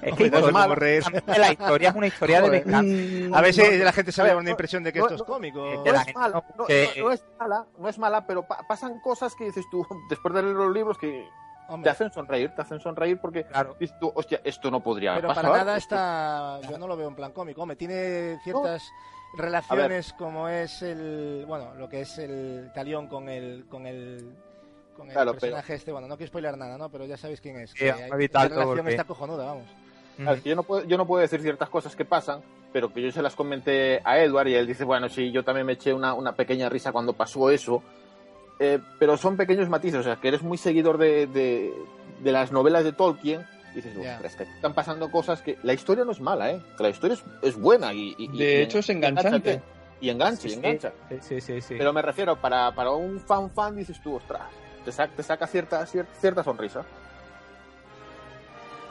Es 0.00 0.16
que 0.16 0.30
no 0.30 0.40
la 0.40 1.52
historia 1.52 1.90
es 1.90 1.94
una 1.94 2.06
historia 2.08 2.40
de 2.42 2.50
venganza. 2.64 3.38
A 3.38 3.40
veces 3.40 3.78
la 3.84 3.92
gente 3.92 4.10
se 4.10 4.22
No, 4.24 4.32
una 4.32 4.42
no, 4.42 4.50
impresión 4.50 4.82
de 4.82 4.92
que 4.92 4.98
no, 4.98 5.04
esto 5.04 5.14
es 5.14 5.20
no, 5.20 5.26
cómico. 5.26 5.58
no 5.60 5.84
es 5.94 6.14
mala, 6.14 6.34
no- 6.34 6.44
no, 6.58 6.64
que- 6.64 6.88
no- 6.96 7.04
no 7.04 7.12
es 7.12 7.24
mala, 7.38 7.66
no 7.78 7.88
es 7.88 7.98
mala, 7.98 8.26
pero 8.26 8.42
pa- 8.42 8.64
pasan 8.66 8.98
cosas 9.00 9.34
que 9.36 9.44
dices 9.44 9.64
tú 9.70 9.86
después 10.10 10.34
de 10.34 10.42
leer 10.42 10.56
los 10.56 10.72
libros 10.74 10.98
que 10.98 11.24
te 11.66 11.72
Hombre, 11.72 11.90
hacen 11.90 12.12
sonreír, 12.12 12.50
te 12.54 12.62
hacen 12.62 12.80
sonreír 12.80 13.18
porque 13.18 13.44
Claro. 13.44 13.76
dices 13.78 13.98
tú, 13.98 14.12
hostia, 14.14 14.40
esto 14.44 14.70
no 14.70 14.80
podría 14.80 15.14
pero 15.14 15.28
pasar. 15.28 15.44
para 15.44 15.58
nada 15.58 15.76
esto- 15.76 15.94
está. 15.94 16.60
Yo 16.70 16.78
no 16.78 16.86
lo 16.86 16.96
veo 16.96 17.08
en 17.08 17.14
plan 17.14 17.32
cómico. 17.32 17.62
Hombre, 17.62 17.76
tiene 17.76 18.38
ciertas 18.44 18.82
relaciones 19.36 20.12
como 20.14 20.48
es 20.48 20.82
el. 20.82 21.44
Bueno, 21.46 21.74
lo 21.74 21.88
que 21.88 22.02
es 22.02 22.18
el 22.18 22.70
talión 22.74 23.06
con 23.08 23.28
el. 23.28 23.64
Con 23.68 23.86
el 23.86 24.34
con 24.96 25.06
el 25.06 25.12
Claro, 25.14 25.30
pero- 25.32 25.40
personaje 25.40 25.74
este, 25.74 25.90
bueno, 25.90 26.06
no 26.06 26.16
quiero 26.18 26.28
spoiler 26.28 26.56
nada, 26.58 26.76
¿no? 26.76 26.90
Pero 26.90 27.06
ya 27.06 27.16
sabéis 27.16 27.40
quién 27.40 27.58
es. 27.58 27.70
Sí, 27.70 27.88
hay- 27.88 28.10
todo 28.28 28.42
relación 28.42 28.76
porque- 28.76 28.90
está 28.90 29.04
cojonuda, 29.04 29.46
vamos. 29.46 29.64
Yo, 30.44 30.54
no 30.54 30.62
puedo, 30.62 30.84
yo 30.84 30.98
no 30.98 31.06
puedo 31.06 31.22
decir 31.22 31.40
ciertas 31.40 31.70
cosas 31.70 31.96
que 31.96 32.04
pasan 32.04 32.42
pero 32.70 32.92
que 32.92 33.02
yo 33.02 33.10
se 33.12 33.20
las 33.22 33.34
comenté 33.34 34.00
a 34.04 34.18
Edward 34.18 34.48
y 34.48 34.54
él 34.54 34.66
dice, 34.66 34.84
bueno, 34.84 35.08
sí, 35.10 35.30
yo 35.30 35.42
también 35.44 35.66
me 35.66 35.72
eché 35.74 35.92
una, 35.92 36.14
una 36.14 36.32
pequeña 36.34 36.68
risa 36.70 36.90
cuando 36.92 37.12
pasó 37.14 37.50
eso. 37.50 37.82
Eh, 38.64 38.78
pero 39.00 39.16
son 39.16 39.36
pequeños 39.36 39.68
matices, 39.68 39.98
o 39.98 40.02
sea, 40.04 40.16
que 40.16 40.28
eres 40.28 40.42
muy 40.42 40.56
seguidor 40.56 40.96
de, 40.98 41.26
de, 41.26 41.72
de 42.22 42.32
las 42.32 42.52
novelas 42.52 42.84
de 42.84 42.92
Tolkien. 42.92 43.44
Y 43.72 43.76
dices, 43.76 43.94
Ya. 44.00 44.14
ostras, 44.14 44.36
que 44.36 44.42
están 44.44 44.72
pasando 44.74 45.10
cosas 45.10 45.42
que 45.42 45.58
la 45.64 45.72
historia 45.72 46.04
no 46.04 46.12
es 46.12 46.20
mala, 46.20 46.50
¿eh? 46.52 46.60
Que 46.76 46.82
la 46.84 46.90
historia 46.90 47.14
es, 47.14 47.24
es 47.42 47.56
buena 47.58 47.92
y, 47.92 48.14
y- 48.18 48.28
De 48.38 48.60
y- 48.60 48.62
hecho, 48.62 48.78
es 48.78 48.88
enganchante. 48.90 49.60
Y 50.00 50.10
engancha, 50.10 50.46
y 50.46 50.50
Sí, 50.50 50.56
engancha. 50.56 50.92
Sí, 51.22 51.40
sí, 51.40 51.60
sí. 51.60 51.74
Pero 51.78 51.92
me 51.92 52.02
refiero, 52.02 52.36
para, 52.36 52.72
para 52.74 52.90
un 52.92 53.18
fan 53.18 53.50
fan 53.50 53.74
dices 53.76 54.00
tú, 54.02 54.14
ostras, 54.16 54.42
te, 54.84 54.92
sa- 54.92 55.08
te 55.08 55.22
saca 55.22 55.46
cierta, 55.46 55.82
cier- 55.86 56.06
cierta 56.20 56.44
sonrisa. 56.44 56.84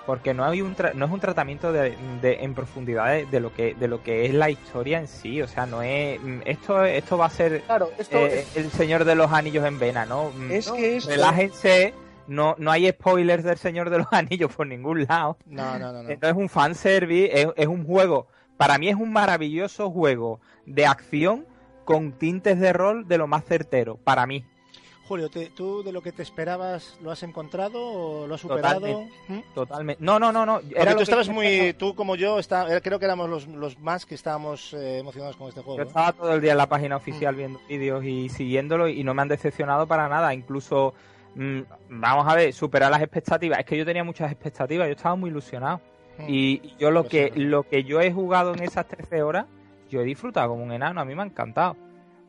Porque 0.06 0.34
no 0.34 0.44
hay 0.44 0.62
un 0.62 0.76
tra- 0.76 0.94
no 0.94 1.06
es 1.06 1.12
un 1.12 1.20
tratamiento 1.20 1.72
de, 1.72 1.96
de- 2.22 2.44
en 2.44 2.54
profundidad 2.56 3.08
de, 3.12 3.26
de 3.26 3.40
lo 3.40 3.54
que 3.54 3.76
de 3.76 3.88
lo 3.88 4.02
que 4.04 4.26
es 4.26 4.34
la 4.34 4.50
historia 4.50 5.00
en 5.00 5.08
sí 5.08 5.42
o 5.42 5.48
sea 5.48 5.66
no 5.66 5.82
es 5.82 6.20
mm, 6.22 6.40
esto 6.46 6.84
esto 6.86 7.18
va 7.18 7.26
a 7.26 7.30
ser 7.30 7.62
Claro, 7.62 7.90
esto 7.98 8.18
eh, 8.18 8.40
es- 8.40 8.58
el 8.58 8.72
señor 8.72 9.06
de 9.06 9.16
los 9.16 9.32
anillos 9.32 9.66
en 9.66 9.78
vena 9.80 10.06
no 10.06 10.32
Mm, 10.32 10.52
Es 10.52 10.72
que 10.72 11.00
relájense 11.06 11.94
no 12.28 12.56
no 12.58 12.72
hay 12.72 12.90
spoilers 12.90 13.44
del 13.44 13.58
señor 13.58 13.90
de 13.90 14.00
los 14.00 14.08
anillos 14.12 14.52
por 14.56 14.68
ningún 14.68 15.06
lado 15.06 15.38
No, 15.46 15.78
no, 15.78 15.92
no. 15.94 16.04
no. 16.04 16.10
no 16.20 16.28
es 16.28 16.36
un 16.36 16.50
fanservice 16.50 17.42
es, 17.42 17.48
es 17.56 17.68
un 17.68 17.86
juego 17.86 18.28
para 18.58 18.78
mí 18.78 18.90
es 18.90 18.96
un 18.96 19.12
maravilloso 19.14 19.90
juego 19.92 20.40
de 20.66 20.86
acción 20.86 21.46
con 21.86 22.12
tintes 22.14 22.60
de 22.60 22.74
rol 22.74 23.08
de 23.08 23.18
lo 23.18 23.28
más 23.28 23.44
certero 23.46 23.98
para 24.04 24.26
mí 24.26 24.46
Julio, 25.12 25.30
te- 25.30 25.50
¿tú 25.50 25.84
de 25.84 25.92
lo 25.92 26.02
que 26.02 26.14
te 26.14 26.24
esperabas 26.24 26.98
lo 27.02 27.12
has 27.12 27.22
encontrado 27.24 27.82
o 27.84 28.28
lo 28.28 28.36
has 28.36 28.40
superado? 28.40 28.80
Totalmente. 28.80 29.14
¿Mm? 29.28 29.40
totalmente 29.54 30.02
no 30.06 30.20
no 30.20 30.32
no 30.32 30.46
no 30.46 30.62
Porque 30.62 30.80
era 30.80 30.92
tú 30.92 30.98
que 31.00 31.04
estabas 31.04 31.28
muy, 31.28 31.74
tú 31.74 31.94
como 31.96 32.16
yo, 32.16 32.40
está, 32.40 32.66
era- 32.70 32.80
creo 32.80 32.98
que 32.98 33.04
éramos 33.04 33.30
los, 33.30 33.46
los 33.48 33.78
más 33.80 34.06
que 34.06 34.16
estábamos 34.16 34.74
eh, 34.74 35.00
emocionados 35.00 35.36
con 35.36 35.50
este 35.50 35.60
juego. 35.62 35.80
Yo 35.80 35.84
¿eh? 35.84 35.88
estaba 35.88 36.14
todo 36.14 36.34
el 36.34 36.40
día 36.40 36.54
en 36.54 36.58
la 36.60 36.70
página 36.70 36.96
oficial 36.96 37.36
viendo 37.36 37.60
vídeos 37.68 38.06
y 38.06 38.30
siguiéndolo 38.30 38.88
y 38.88 39.04
no 39.04 39.14
me 39.14 39.22
han 39.22 39.28
decepcionado 39.28 39.86
para 39.86 40.08
nada. 40.08 40.34
Incluso, 40.34 40.94
mm, 41.36 41.60
vamos 41.90 42.26
a 42.26 42.36
ver, 42.36 42.54
superar 42.54 42.90
las 42.90 43.02
expectativas. 43.02 43.60
Es 43.60 43.66
que 43.66 43.78
yo 43.78 43.84
tenía 43.86 44.06
muchas 44.06 44.32
expectativas, 44.32 44.88
yo 44.88 44.94
estaba 44.94 45.18
muy 45.18 45.30
ilusionado. 45.30 45.82
Mm. 46.20 46.24
Y 46.30 46.52
y 46.64 46.76
yo 46.80 46.90
lo 46.90 47.02
Pues 47.02 47.12
que, 47.12 47.32
sí. 47.34 47.40
lo 47.42 47.64
que 47.64 47.84
yo 47.84 48.00
he 48.00 48.14
jugado 48.14 48.54
en 48.54 48.64
esas 48.64 48.88
13 48.88 49.24
horas, 49.24 49.46
yo 49.90 50.00
he 50.00 50.06
disfrutado 50.06 50.52
como 50.52 50.64
un 50.64 50.72
enano, 50.72 51.02
a 51.02 51.04
mí 51.06 51.14
me 51.16 51.24
ha 51.24 51.26
encantado. 51.26 51.76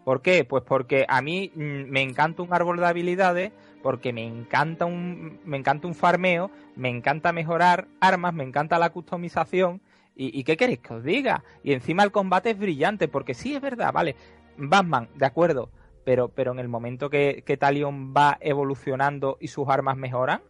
¿Por 0.05 0.23
qué? 0.23 0.45
Pues 0.45 0.65
porque 0.65 1.07
a 1.09 1.23
mí 1.23 1.53
mm, 1.55 1.91
me 1.91 2.03
encanta 2.03 2.43
un 2.43 2.53
árbol 2.53 2.79
de 2.79 2.87
habilidades, 2.87 3.53
porque 3.83 4.13
me 4.13 4.27
encanta 4.27 4.85
un, 4.85 5.41
me 5.45 5.57
encanta 5.57 5.87
un 5.87 5.95
farmeo, 5.95 6.51
me 6.77 6.89
encanta 6.89 7.33
mejorar 7.33 7.89
armas, 8.01 8.35
me 8.35 8.45
encanta 8.45 8.79
la 8.79 8.91
customización. 8.91 9.81
¿Y, 10.15 10.39
y 10.39 10.45
qué 10.45 10.57
queréis 10.57 10.81
que 10.81 10.95
os 10.95 11.03
diga? 11.03 11.43
Y 11.63 11.73
encima 11.73 12.03
el 12.03 12.13
combate 12.13 12.51
es 12.51 12.59
brillante, 12.59 13.09
porque 13.09 13.35
sí 13.35 13.55
es 13.55 13.63
verdad, 13.63 13.93
vale. 13.93 14.15
Batman, 14.59 15.09
de 15.15 15.25
acuerdo, 15.27 15.71
pero, 16.05 16.29
pero 16.29 16.53
en 16.53 16.59
el 16.59 16.69
momento 16.69 17.09
que, 17.09 17.43
que 17.47 17.57
Talion 17.57 18.13
va 18.15 18.37
evolucionando 18.41 19.39
y 19.41 19.49
sus 19.49 19.69
armas 19.69 19.97
mejoran, 19.97 20.43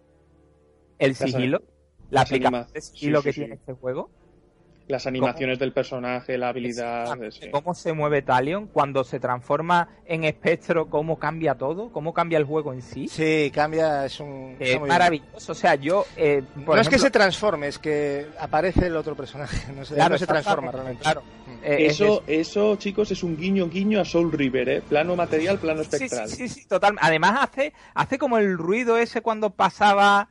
el 0.99 1.15
sigilo, 1.15 1.63
la 2.11 2.23
aplicación 2.23 2.67
de 2.73 2.81
sí, 2.81 2.93
sigilo 2.93 3.21
sí, 3.21 3.25
que 3.25 3.33
sí. 3.33 3.41
tiene 3.41 3.55
este 3.55 3.73
juego, 3.73 4.11
Las 4.89 5.07
animaciones 5.07 5.59
del 5.59 5.73
personaje, 5.73 6.36
la 6.36 6.49
habilidad... 6.49 7.17
Sí. 7.31 7.51
cómo 7.51 7.73
se 7.75 7.93
mueve 7.93 8.20
Talion 8.23 8.67
cuando 8.67 9.05
se 9.05 9.20
transforma 9.20 9.89
en 10.07 10.25
espectro, 10.25 10.91
cómo 10.91 11.19
cambia 11.19 11.55
todo, 11.55 11.91
cómo 11.93 12.12
cambia 12.12 12.36
el 12.39 12.44
juego 12.44 12.73
en 12.73 12.83
sí. 12.83 13.09
Sí, 13.09 13.51
cambia, 13.55 14.05
es 14.05 14.19
un... 14.20 14.57
Es 14.59 14.81
maravilloso. 14.81 15.52
O 15.52 15.55
sea, 15.55 15.77
yo. 15.77 16.05
eh, 16.17 16.43
por 16.67 16.75
no 16.77 16.81
es 16.83 16.89
que 16.89 16.99
se 16.99 17.11
transforme, 17.11 17.69
es 17.69 17.78
que 17.78 18.27
aparece 18.39 18.86
el 18.89 18.97
otro 18.97 19.15
personaje, 19.17 19.73
no 19.77 19.85
se, 19.85 19.94
Claro, 19.94 20.15
no 20.15 20.19
se 20.19 20.27
transforma 20.27 20.73
realmente. 20.73 21.02
claro. 21.02 21.23
Mm. 21.47 21.51
eh, 21.65 21.86
es 21.86 21.93
Eso, 22.01 22.23
eso, 22.27 22.77
chicos, 22.77 23.11
es 23.12 23.23
un 23.23 23.36
guiño 23.36 23.69
guiño 23.69 24.01
a 24.01 24.05
Soul 24.05 24.33
River, 24.33 24.69
¿eh? 24.69 24.83
Plano 24.83 25.15
material, 25.17 25.59
plano 25.59 25.85
Sí, 25.85 25.89
sí, 25.91 25.94
espectral. 25.97 26.28
sí, 26.28 26.49
sí, 26.49 26.67
total. 26.67 26.97
Además 27.01 27.39
hace, 27.41 27.73
hace 27.94 28.19
como 28.19 28.36
el 28.39 28.59
ruido 28.59 28.99
ese 28.99 29.23
cuando 29.23 29.51
pasaba 29.51 30.28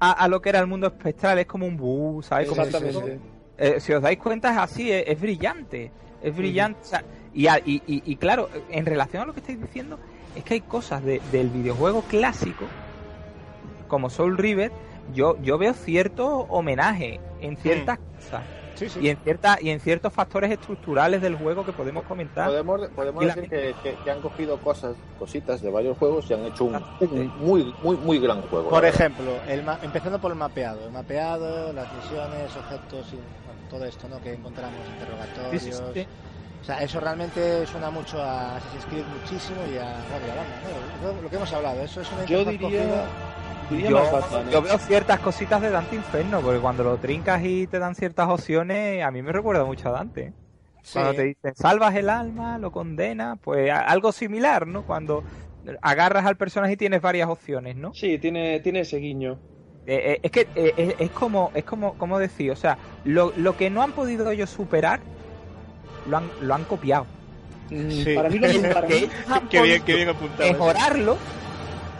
a, 0.00 0.10
a 0.10 0.28
lo 0.28 0.42
que 0.42 0.48
era 0.48 0.58
el 0.58 0.66
mundo 0.66 0.88
espectral, 0.88 1.38
es 1.38 1.46
como 1.46 1.66
un 1.66 1.76
bu, 1.76 2.22
¿sabes? 2.22 2.48
Como 2.48 2.62
Exactamente. 2.62 3.20
Eh, 3.58 3.80
si 3.80 3.92
os 3.92 4.02
dais 4.02 4.18
cuenta 4.18 4.50
es 4.52 4.58
así, 4.58 4.90
es, 4.90 5.04
es 5.06 5.20
brillante, 5.20 5.90
es 6.22 6.34
brillante. 6.36 6.80
o 6.82 6.84
sea, 6.84 7.04
y, 7.34 7.46
a- 7.46 7.58
y, 7.58 7.82
y- 7.86 8.02
y 8.04 8.16
claro, 8.16 8.48
en 8.70 8.86
relación 8.86 9.22
a 9.22 9.26
lo 9.26 9.32
que 9.34 9.40
estáis 9.40 9.60
diciendo, 9.60 9.98
es 10.34 10.42
que 10.44 10.54
hay 10.54 10.60
cosas 10.62 11.04
de- 11.04 11.20
del 11.30 11.48
videojuego 11.48 12.02
clásico, 12.02 12.64
como 13.88 14.08
Soul 14.10 14.38
River, 14.38 14.72
yo, 15.14 15.36
yo 15.42 15.58
veo 15.58 15.74
cierto 15.74 16.28
homenaje 16.48 17.20
en 17.40 17.56
ciertas 17.56 17.98
cosas 18.16 18.42
Sí, 18.74 18.88
sí. 18.88 19.00
y 19.02 19.08
en 19.10 19.18
cierta, 19.18 19.58
y 19.60 19.68
en 19.68 19.80
ciertos 19.80 20.12
factores 20.12 20.50
estructurales 20.50 21.20
del 21.20 21.36
juego 21.36 21.64
que 21.66 21.72
podemos 21.72 22.04
comentar. 22.04 22.46
Podemos, 22.48 22.88
podemos 22.96 23.24
decir 23.26 23.48
que, 23.50 23.74
que- 23.82 23.94
que 24.02 24.10
han 24.10 24.20
cogido 24.22 24.56
cosas, 24.58 24.96
cositas 25.18 25.60
de 25.60 25.70
varios 25.70 25.98
juegos 25.98 26.28
y 26.30 26.34
han 26.34 26.46
hecho 26.46 26.64
un, 26.64 26.76
un 27.00 27.32
muy, 27.38 27.74
muy, 27.82 27.96
muy 27.96 28.18
gran 28.18 28.40
juego. 28.42 28.70
Por 28.70 28.84
ejemplo, 28.86 29.30
el 29.48 29.62
ma- 29.62 29.78
empezando 29.82 30.18
por 30.20 30.30
el 30.32 30.38
mapeado. 30.38 30.86
El 30.86 30.92
mapeado, 30.92 31.72
las 31.74 31.86
misiones, 31.94 32.56
objetos 32.56 33.12
y 33.12 33.18
todo 33.72 33.84
esto 33.86 34.06
¿no? 34.08 34.20
que 34.22 34.34
encontramos, 34.34 34.78
interrogatorios. 34.94 35.62
sí, 35.62 35.72
sí. 35.94 36.06
O 36.60 36.64
sea, 36.64 36.80
eso 36.80 37.00
realmente 37.00 37.66
suena 37.66 37.90
mucho 37.90 38.22
a 38.22 38.56
Assassin's 38.56 38.84
Creed 38.86 39.04
muchísimo 39.20 39.60
y 39.66 39.78
a, 39.78 39.96
bueno, 40.10 40.26
y 40.26 40.30
a 40.30 40.34
Batman, 40.36 40.60
¿no? 41.02 41.12
Lo- 41.12 41.22
Lo 41.22 41.28
que 41.30 41.36
hemos 41.36 41.52
hablado, 41.52 41.82
eso 41.82 42.00
es 42.02 42.12
una 42.12 42.24
Yo 42.24 42.44
diría, 42.44 43.04
Yo, 43.88 43.98
más 43.98 44.12
Batman. 44.12 44.48
¿eh? 44.48 44.52
yo 44.52 44.62
veo 44.62 44.78
ciertas 44.78 45.18
cositas 45.20 45.60
de 45.60 45.70
Dante 45.70 45.96
Inferno, 45.96 46.40
porque 46.40 46.60
cuando 46.60 46.84
lo 46.84 46.98
trincas 46.98 47.42
y 47.42 47.66
te 47.66 47.78
dan 47.80 47.94
ciertas 47.96 48.28
opciones, 48.28 49.02
a 49.02 49.10
mí 49.10 49.22
me 49.22 49.32
recuerda 49.32 49.64
mucho 49.64 49.88
a 49.88 49.92
Dante. 49.92 50.32
Sí. 50.84 50.92
Cuando 50.94 51.14
te 51.14 51.22
dicen 51.24 51.54
salvas 51.56 51.94
el 51.96 52.08
alma, 52.10 52.58
lo 52.58 52.70
condenas, 52.70 53.38
pues 53.42 53.70
algo 53.72 54.12
similar, 54.12 54.66
¿no? 54.66 54.82
Cuando 54.82 55.24
agarras 55.80 56.26
al 56.26 56.36
personaje 56.36 56.74
y 56.74 56.76
tienes 56.76 57.00
varias 57.00 57.28
opciones, 57.28 57.76
¿no? 57.76 57.92
Sí, 57.94 58.18
tiene, 58.18 58.60
tiene 58.60 58.80
ese 58.80 58.98
guiño. 58.98 59.38
Eh, 59.86 60.12
eh, 60.14 60.20
es 60.22 60.30
que 60.30 60.46
eh, 60.54 60.74
es, 60.76 60.94
es 60.98 61.10
como, 61.10 61.50
es 61.54 61.64
como, 61.64 61.94
como 61.94 62.18
decir, 62.18 62.50
o 62.52 62.56
sea, 62.56 62.78
lo, 63.04 63.32
lo 63.36 63.56
que 63.56 63.68
no 63.70 63.82
han 63.82 63.92
podido 63.92 64.30
ellos 64.30 64.48
superar, 64.50 65.00
lo 66.08 66.18
han, 66.18 66.30
lo 66.40 66.54
han 66.54 66.64
copiado. 66.64 67.06
Mm, 67.70 67.90
Sí. 67.90 68.14
Para 68.14 68.28
mí 68.28 68.38
lo 68.38 68.48
Que 68.88 69.08
Qué 69.50 69.62
bien, 69.62 69.82
podido 69.82 69.84
qué 69.84 69.94
bien 69.96 70.08
apuntado. 70.10 70.52
mejorarlo, 70.52 71.16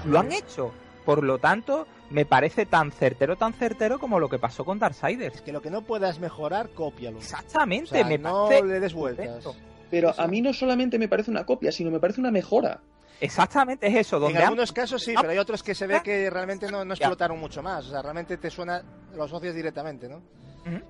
lo 0.06 0.18
han 0.18 0.32
hecho. 0.32 0.72
Por 1.04 1.24
lo 1.24 1.38
tanto, 1.38 1.86
me 2.10 2.24
parece 2.24 2.66
tan 2.66 2.92
certero, 2.92 3.36
tan 3.36 3.52
certero 3.54 3.98
como 3.98 4.20
lo 4.20 4.28
que 4.28 4.38
pasó 4.38 4.64
con 4.64 4.78
Darksiders. 4.78 5.36
Es 5.36 5.42
que 5.42 5.52
lo 5.52 5.60
que 5.62 5.70
no 5.70 5.82
puedas 5.82 6.20
mejorar, 6.20 6.70
cópialo. 6.70 7.18
O 7.18 7.20
Exactamente, 7.20 7.90
sea, 7.90 8.04
me 8.04 8.18
no 8.18 8.44
parece 8.46 8.64
le 8.66 8.80
des 8.80 8.94
vueltas. 8.94 9.44
Pero 9.90 10.14
a 10.16 10.26
mí 10.26 10.40
no 10.40 10.52
solamente 10.52 10.98
me 10.98 11.08
parece 11.08 11.30
una 11.30 11.44
copia, 11.44 11.72
sino 11.72 11.90
me 11.90 11.98
parece 12.00 12.20
una 12.20 12.30
mejora. 12.30 12.80
Exactamente 13.22 13.86
es 13.86 13.94
eso, 13.94 14.16
En 14.16 14.22
donde 14.22 14.38
han- 14.38 14.44
algunos 14.44 14.72
casos 14.72 15.02
sí, 15.02 15.14
Ah, 15.16 15.20
pero 15.20 15.32
hay 15.32 15.38
otros 15.38 15.62
que 15.62 15.74
se 15.74 15.86
ve 15.86 16.00
que 16.02 16.28
realmente 16.28 16.70
no, 16.70 16.84
no 16.84 16.94
explotaron 16.94 17.38
mucho 17.38 17.62
más. 17.62 17.86
O 17.86 17.90
sea, 17.90 18.02
realmente 18.02 18.36
te 18.36 18.50
suena, 18.50 18.82
lo 19.14 19.24
asocias 19.24 19.54
directamente, 19.54 20.08
¿no? 20.08 20.22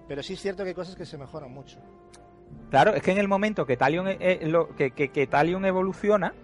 Pero 0.09 0.23
sí 0.23 0.35
es 0.35 0.41
cierto 0.41 0.63
que 0.65 0.71
hay 0.71 0.75
cosas 0.75 0.95
que 0.97 1.07
se 1.07 1.17
mejoran 1.19 1.51
mucho. 1.53 1.79
Claro, 2.71 2.95
es 2.95 3.03
que 3.03 3.13
en 3.13 3.19
el 3.19 3.29
momento 3.29 3.65
que 3.67 3.77
Talion, 3.77 4.09
eh, 4.09 4.17
eh, 4.21 4.41
lo- 4.47 4.75
que, 4.77 4.91
que, 4.93 5.09
que 5.11 5.27
Talion 5.27 5.65
evoluciona, 5.65 6.35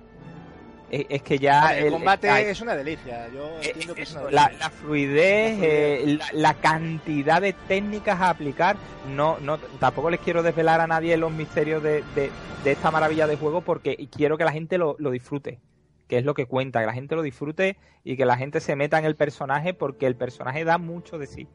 eh, 0.90 1.06
es 1.10 1.22
que 1.22 1.38
ya... 1.38 1.76
el, 1.76 1.86
el- 1.86 1.92
combate 1.92 2.50
es 2.50 2.60
una 2.62 2.74
delicia. 2.74 3.28
Yo 3.28 3.46
eh, 3.60 3.60
entiendo 3.64 3.94
que 3.94 4.02
es 4.02 4.12
una 4.12 4.22
delicia. 4.24 4.50
la, 4.52 4.58
la 4.58 4.70
fluidez, 4.70 6.18
la, 6.18 6.26
la 6.32 6.54
cantidad 6.54 7.40
de 7.42 7.52
técnicas 7.52 8.20
a 8.20 8.30
aplicar, 8.30 8.76
no, 9.14 9.38
no, 9.40 9.58
tampoco 9.78 10.08
les 10.10 10.20
quiero 10.20 10.42
desvelar 10.42 10.80
a 10.80 10.86
nadie 10.86 11.16
los 11.16 11.30
misterios 11.32 11.82
de, 11.82 12.02
de- 12.14 12.30
de 12.64 12.72
esta 12.72 12.90
maravilla 12.90 13.26
de 13.26 13.36
juego 13.36 13.60
porque 13.60 14.08
quiero 14.10 14.36
que 14.36 14.44
la 14.44 14.52
gente 14.52 14.78
lo, 14.78 14.96
lo 14.98 15.10
disfrute, 15.10 15.60
que 16.08 16.18
es 16.18 16.24
lo 16.24 16.34
que 16.34 16.46
cuenta, 16.46 16.80
que 16.80 16.86
la 16.86 16.94
gente 16.94 17.14
lo 17.14 17.22
disfrute 17.22 17.76
y 18.02 18.16
que 18.16 18.24
la 18.24 18.36
gente 18.36 18.60
se 18.60 18.74
meta 18.74 18.98
en 18.98 19.04
el 19.04 19.14
personaje 19.14 19.74
porque 19.74 20.06
el 20.06 20.16
personaje 20.16 20.64
da 20.64 20.78
mucho 20.78 21.18
de 21.18 21.26
sí. 21.26 21.46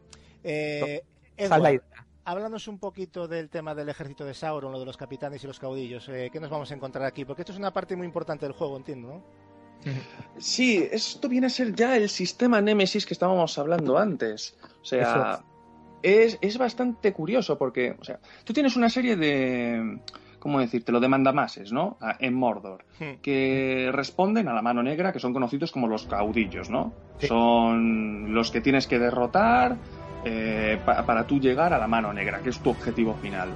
Eh, 0.44 1.04
Esa 1.36 1.56
es 1.56 1.62
la 1.62 1.72
idea. 1.72 2.06
háblanos 2.24 2.68
un 2.68 2.80
poquito 2.80 3.28
del 3.28 3.50
tema 3.50 3.76
del 3.76 3.90
ejército 3.90 4.24
de 4.26 4.34
Sauron, 4.34 4.72
lo 4.72 4.80
de 4.80 4.86
los 4.86 4.96
capitanes 4.96 5.44
y 5.44 5.48
los 5.48 5.60
caudillos. 5.60 6.08
Eh, 6.10 6.30
¿Qué 6.32 6.40
nos 6.40 6.50
vamos 6.50 6.72
a 6.72 6.76
encontrar 6.76 7.06
aquí? 7.06 7.26
Porque 7.26 7.42
esto 7.42 7.52
es 7.52 7.58
una 7.58 7.74
parte 7.74 7.96
muy 7.96 8.06
importante 8.06 8.46
del 8.46 8.54
juego, 8.54 8.78
entiendo, 8.78 9.08
¿no? 9.08 9.24
Sí, 10.38 10.88
esto 10.92 11.28
viene 11.28 11.48
a 11.48 11.50
ser 11.50 11.76
ya 11.76 11.98
el 11.98 12.08
sistema 12.10 12.62
Nemesis 12.62 13.06
que 13.06 13.14
estábamos 13.14 13.58
hablando 13.58 13.98
antes. 13.98 14.56
O 14.82 14.86
sea, 14.86 15.44
es, 16.02 16.38
es 16.40 16.58
bastante 16.58 17.12
curioso 17.12 17.58
porque, 17.58 17.98
o 18.00 18.04
sea, 18.04 18.20
tú 18.46 18.54
tienes 18.54 18.78
una 18.78 18.90
serie 18.90 19.18
de, 19.18 20.00
¿cómo 20.44 20.60
decírtelo?, 20.60 21.00
de 21.00 21.08
mandamases, 21.08 21.72
¿no? 21.72 21.96
A- 22.02 22.18
En 22.20 22.34
Mordor, 22.34 22.84
Hmm. 23.00 23.22
que 23.22 23.90
responden 23.94 24.50
a 24.50 24.54
la 24.54 24.62
mano 24.62 24.84
negra, 24.84 25.14
que 25.14 25.20
son 25.20 25.32
conocidos 25.32 25.72
como 25.72 25.88
los 25.88 26.06
caudillos, 26.06 26.70
¿no? 26.70 26.92
Sí. 27.18 27.28
Son 27.28 28.34
los 28.34 28.52
que 28.52 28.60
tienes 28.60 28.86
que 28.86 29.00
derrotar 29.00 29.78
eh, 30.26 30.82
pa- 30.86 31.06
para 31.06 31.26
tú 31.26 31.40
llegar 31.40 31.74
a 31.74 31.78
la 31.80 31.88
mano 31.88 32.12
negra, 32.14 32.42
que 32.42 32.50
es 32.50 32.60
tu 32.62 32.70
objetivo 32.70 33.16
final. 33.16 33.50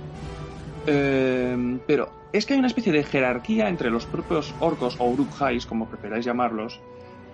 Eh, 0.86 1.80
pero 1.86 2.10
es 2.34 2.46
que 2.46 2.54
hay 2.54 2.60
una 2.60 2.68
especie 2.68 2.92
de 2.94 3.04
jerarquía 3.04 3.68
entre 3.70 3.90
los 3.90 4.06
propios 4.06 4.54
orcos 4.60 4.96
o 5.00 5.10
urukhais, 5.10 5.66
como 5.66 5.88
preferáis 5.90 6.26
llamarlos, 6.26 6.80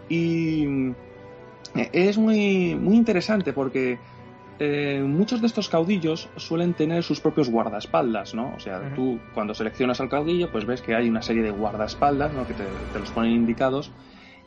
y 0.10 0.66
eh, 1.76 1.90
es 1.94 2.18
muy, 2.18 2.76
muy 2.76 2.96
interesante 2.96 3.54
porque 3.54 4.00
eh, 4.60 5.02
muchos 5.06 5.42
de 5.42 5.48
estos 5.48 5.70
caudillos 5.70 6.30
suelen 6.38 6.74
tener 6.74 7.04
sus 7.04 7.20
propios 7.20 7.50
guardaespaldas, 7.50 8.34
¿no? 8.34 8.54
O 8.56 8.60
sea, 8.60 8.94
tú 8.96 9.20
cuando 9.34 9.54
seleccionas 9.54 10.00
al 10.02 10.10
caudillo, 10.10 10.52
pues 10.52 10.66
ves 10.66 10.82
que 10.82 10.96
hay 10.96 11.10
una 11.10 11.22
serie 11.22 11.44
de 11.44 11.52
guardaespaldas, 11.52 12.34
¿no? 12.34 12.46
Que 12.48 12.54
te, 12.54 12.64
te 12.92 13.00
los 13.00 13.12
ponen 13.12 13.32
indicados. 13.32 13.92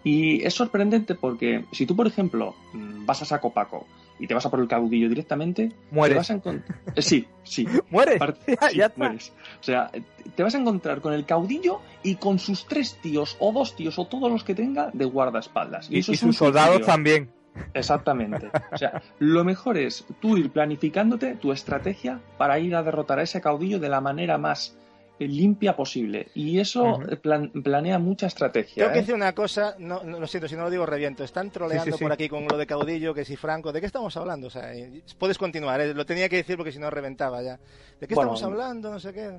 Y 0.04 0.44
es 0.44 0.54
sorprendente 0.54 1.16
porque 1.16 1.64
si 1.72 1.84
tú, 1.84 1.96
por 1.96 2.06
ejemplo, 2.06 2.54
mm, 2.72 3.06
vas 3.06 3.22
a 3.22 3.24
saco 3.24 3.52
paco 3.52 3.86
y 4.18 4.26
te 4.26 4.34
vas 4.34 4.46
a 4.46 4.50
por 4.50 4.60
el 4.60 4.68
caudillo 4.68 5.08
directamente, 5.08 5.72
Mueres. 5.90 6.26
te 6.26 6.34
vas 6.34 6.46
a 6.46 6.50
eh, 6.94 7.02
sí, 7.02 7.26
sí. 7.42 7.66
Mueres. 7.90 8.20
Ya, 8.46 8.68
sí, 8.68 8.76
ya 8.76 8.86
está. 8.86 8.98
mueres. 8.98 9.32
O 9.60 9.64
sea, 9.64 9.90
te 10.36 10.42
vas 10.42 10.54
a 10.54 10.58
encontrar 10.58 11.00
con 11.00 11.12
el 11.12 11.26
caudillo 11.26 11.80
y 12.02 12.14
con 12.14 12.38
sus 12.38 12.66
tres 12.66 12.98
tíos 13.02 13.36
o 13.40 13.52
dos 13.52 13.74
tíos 13.74 13.98
o 13.98 14.06
todos 14.06 14.30
los 14.30 14.44
que 14.44 14.54
tenga 14.54 14.90
de 14.92 15.04
guardaespaldas. 15.04 15.90
Y, 15.90 15.98
eso 15.98 16.12
y 16.12 16.14
es 16.14 16.20
sus 16.20 16.36
soldados 16.36 16.82
también. 16.82 17.30
Exactamente. 17.74 18.50
O 18.72 18.76
sea, 18.76 19.02
lo 19.18 19.44
mejor 19.44 19.76
es 19.76 20.04
tú 20.20 20.36
ir 20.36 20.50
planificándote 20.50 21.36
tu 21.36 21.52
estrategia 21.52 22.20
para 22.38 22.58
ir 22.58 22.74
a 22.74 22.82
derrotar 22.82 23.18
a 23.18 23.22
ese 23.22 23.40
caudillo 23.40 23.78
de 23.78 23.88
la 23.88 24.00
manera 24.00 24.38
más 24.38 24.78
limpia 25.18 25.74
posible. 25.74 26.28
Y 26.34 26.58
eso 26.58 27.00
eh, 27.10 27.16
plan- 27.16 27.50
planea 27.50 27.98
mucha 27.98 28.26
estrategia. 28.26 28.74
Tengo 28.84 28.92
que 28.92 28.98
¿eh? 28.98 29.02
decir 29.02 29.14
una 29.14 29.34
cosa, 29.34 29.74
no, 29.78 30.02
no, 30.04 30.20
lo 30.20 30.26
siento, 30.26 30.48
si 30.48 30.56
no 30.56 30.64
lo 30.64 30.70
digo 30.70 30.84
reviento. 30.86 31.24
Están 31.24 31.50
troleando 31.50 31.84
Sí, 31.86 31.92
sí, 31.92 31.98
sí. 31.98 32.04
por 32.04 32.12
aquí 32.12 32.28
con 32.28 32.46
lo 32.46 32.56
de 32.58 32.66
caudillo, 32.66 33.14
que 33.14 33.24
si 33.24 33.36
Franco. 33.36 33.72
¿De 33.72 33.80
qué 33.80 33.86
estamos 33.86 34.16
hablando? 34.16 34.48
O 34.48 34.50
sea, 34.50 34.74
eh, 34.74 35.02
puedes 35.18 35.38
continuar, 35.38 35.80
eh, 35.80 35.94
lo 35.94 36.04
tenía 36.04 36.28
que 36.28 36.36
decir 36.36 36.56
porque 36.56 36.72
si 36.72 36.78
no 36.78 36.90
reventaba 36.90 37.42
ya. 37.42 37.58
¿De 38.00 38.06
qué 38.06 38.14
Bueno, 38.14 38.34
estamos 38.34 38.52
hablando? 38.52 38.90
No 38.90 39.00
sé 39.00 39.12
qué. 39.14 39.30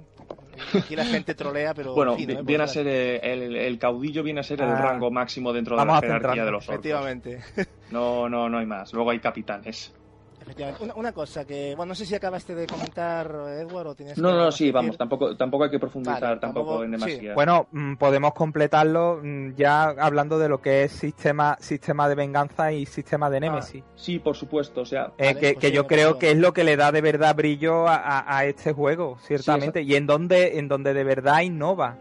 Aquí 0.78 0.96
la 0.96 1.06
gente 1.06 1.36
trolea, 1.36 1.74
pero. 1.76 1.94
Bueno, 1.94 2.16
fino, 2.16 2.34
eh, 2.40 2.42
viene 2.44 2.64
a 2.64 2.68
ser 2.68 2.88
el, 2.88 3.56
el 3.56 3.78
caudillo 3.78 4.24
viene 4.24 4.40
a 4.40 4.44
ser 4.44 4.62
el 4.62 4.70
Ah. 4.70 4.82
rango 4.82 5.12
máximo 5.12 5.54
dentro 5.54 5.78
de 5.78 5.86
la 5.86 6.00
jerarquía 6.02 6.44
de 6.46 6.52
los 6.52 6.64
orcos. 6.68 6.74
Efectivamente. 6.74 7.40
No, 7.92 8.28
no, 8.28 8.50
no 8.50 8.58
hay 8.58 8.66
más. 8.66 8.92
Luego 8.94 9.12
hay 9.12 9.20
capitanes. 9.20 9.94
Efectivamente. 10.48 10.82
Una, 10.84 10.94
una 10.96 11.12
cosa 11.12 11.46
que, 11.46 11.76
bueno, 11.76 11.90
no 11.90 11.96
sé 11.96 12.06
si 12.06 12.16
acabaste 12.16 12.56
de 12.56 12.66
comentar, 12.68 13.28
Edward, 13.60 13.88
o 13.88 13.96
tenías 13.96 14.18
No, 14.18 14.30
que 14.30 14.36
no, 14.36 14.52
sí, 14.52 14.72
vamos, 14.72 14.98
tampoco, 14.98 15.36
tampoco 15.36 15.66
hay 15.66 15.70
que 15.70 15.78
profundizar 15.80 16.22
Vale, 16.22 16.40
tampoco, 16.40 16.70
tampoco- 16.80 16.84
en 16.86 16.90
sí. 16.94 17.06
demasiado. 17.06 17.36
Bueno, 17.36 17.68
mm, 17.72 17.96
podemos 17.96 18.34
completarlo 18.34 19.20
mm, 19.22 19.56
ya 19.56 19.84
hablando 19.90 20.40
de 20.40 20.48
lo 20.48 20.62
que 20.62 20.84
es 20.86 20.94
sistema, 20.94 21.58
sistema 21.60 22.08
de 22.08 22.16
venganza 22.16 22.72
y 22.72 22.86
sistema 22.86 23.30
de 23.30 23.42
Nemesis. 23.42 23.84
Sí, 23.96 24.20
por 24.20 24.38
supuesto, 24.38 24.82
o 24.82 24.86
sea, 24.86 25.12
Eh, 25.18 25.34
Vale, 25.34 25.40
que, 25.40 25.54
pues 25.54 25.62
que 25.64 25.68
sí, 25.68 25.74
yo 25.74 25.86
creo 25.86 26.18
que 26.18 26.32
es 26.32 26.38
lo 26.38 26.54
que 26.54 26.64
le 26.64 26.78
da 26.78 26.94
de 26.94 27.02
verdad 27.02 27.36
brillo 27.36 27.86
a, 27.88 27.96
a- 27.98 28.38
a 28.38 28.46
este 28.46 28.72
juego, 28.72 29.18
ciertamente, 29.22 29.82
y 29.82 29.96
en 29.96 30.08
donde, 30.08 30.60
en 30.60 30.70
donde 30.70 30.94
de 30.94 31.04
verdad 31.04 31.42
innova. 31.42 31.98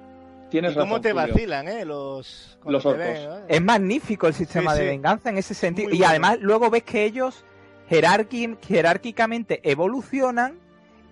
tienes 0.50 0.70
¿Y 0.70 0.74
cómo 0.76 0.98
razón, 0.98 1.02
te 1.02 1.12
Julio. 1.12 1.26
vacilan, 1.34 1.66
eh? 1.68 1.84
Los, 1.84 2.58
Los 2.64 2.86
orcos. 2.86 3.04
ven, 3.04 3.16
¿eh? 3.16 3.44
Es 3.48 3.60
magnífico 3.60 4.28
el 4.28 4.34
sistema 4.34 4.72
Sí, 4.74 4.80
de 4.82 4.86
venganza 4.86 5.30
en 5.30 5.38
ese 5.38 5.54
sentido. 5.54 5.88
Muy 5.88 5.96
y 5.96 5.98
bueno. 5.98 6.10
además 6.10 6.38
luego 6.40 6.70
ves 6.70 6.84
que 6.84 7.04
ellos 7.04 7.44
jerárquicamente 7.88 9.60
evolucionan 9.70 10.58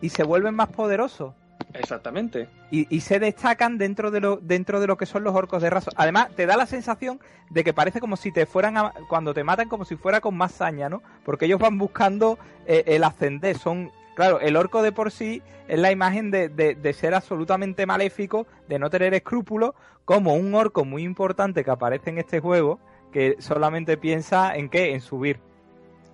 y 0.00 0.08
se 0.10 0.22
vuelven 0.24 0.54
más 0.54 0.68
poderosos. 0.68 1.34
Exactamente. 1.72 2.48
Y, 2.70 2.86
y 2.94 3.00
se 3.00 3.18
destacan 3.18 3.78
dentro 3.78 4.10
de 4.10 4.20
lo 4.20 4.36
dentro 4.36 4.80
de 4.80 4.86
lo 4.86 4.96
que 4.96 5.06
son 5.06 5.24
los 5.24 5.34
orcos 5.34 5.62
de 5.62 5.70
raso. 5.70 5.90
Además, 5.96 6.28
te 6.36 6.46
da 6.46 6.56
la 6.56 6.66
sensación 6.66 7.20
de 7.50 7.64
que 7.64 7.72
parece 7.72 8.00
como 8.00 8.16
si 8.16 8.32
te 8.32 8.46
fueran 8.46 8.76
a- 8.76 8.92
cuando 9.08 9.34
te 9.34 9.44
matan 9.44 9.68
como 9.68 9.84
si 9.84 9.96
fuera 9.96 10.20
con 10.20 10.36
más 10.36 10.52
saña, 10.52 10.88
¿no? 10.88 11.02
Porque 11.24 11.46
ellos 11.46 11.58
van 11.60 11.78
buscando 11.78 12.38
eh, 12.66 12.84
el 12.86 13.02
ascender. 13.04 13.58
Son, 13.58 13.90
claro, 14.14 14.40
el 14.40 14.56
orco 14.56 14.82
de 14.82 14.92
por 14.92 15.10
sí 15.10 15.42
es 15.68 15.78
la 15.78 15.90
imagen 15.90 16.30
de, 16.30 16.48
de- 16.48 16.74
de 16.74 16.92
ser 16.92 17.14
absolutamente 17.14 17.86
maléfico, 17.86 18.46
de 18.68 18.78
no 18.78 18.90
tener 18.90 19.14
escrúpulos, 19.14 19.74
como 20.04 20.34
un 20.34 20.54
orco 20.54 20.84
muy 20.84 21.02
importante 21.02 21.64
que 21.64 21.70
aparece 21.70 22.10
en 22.10 22.18
este 22.18 22.38
juego, 22.40 22.78
que 23.12 23.36
solamente 23.38 23.96
piensa 23.96 24.54
en 24.54 24.68
qué, 24.68 24.92
en 24.92 25.00
subir. 25.00 25.40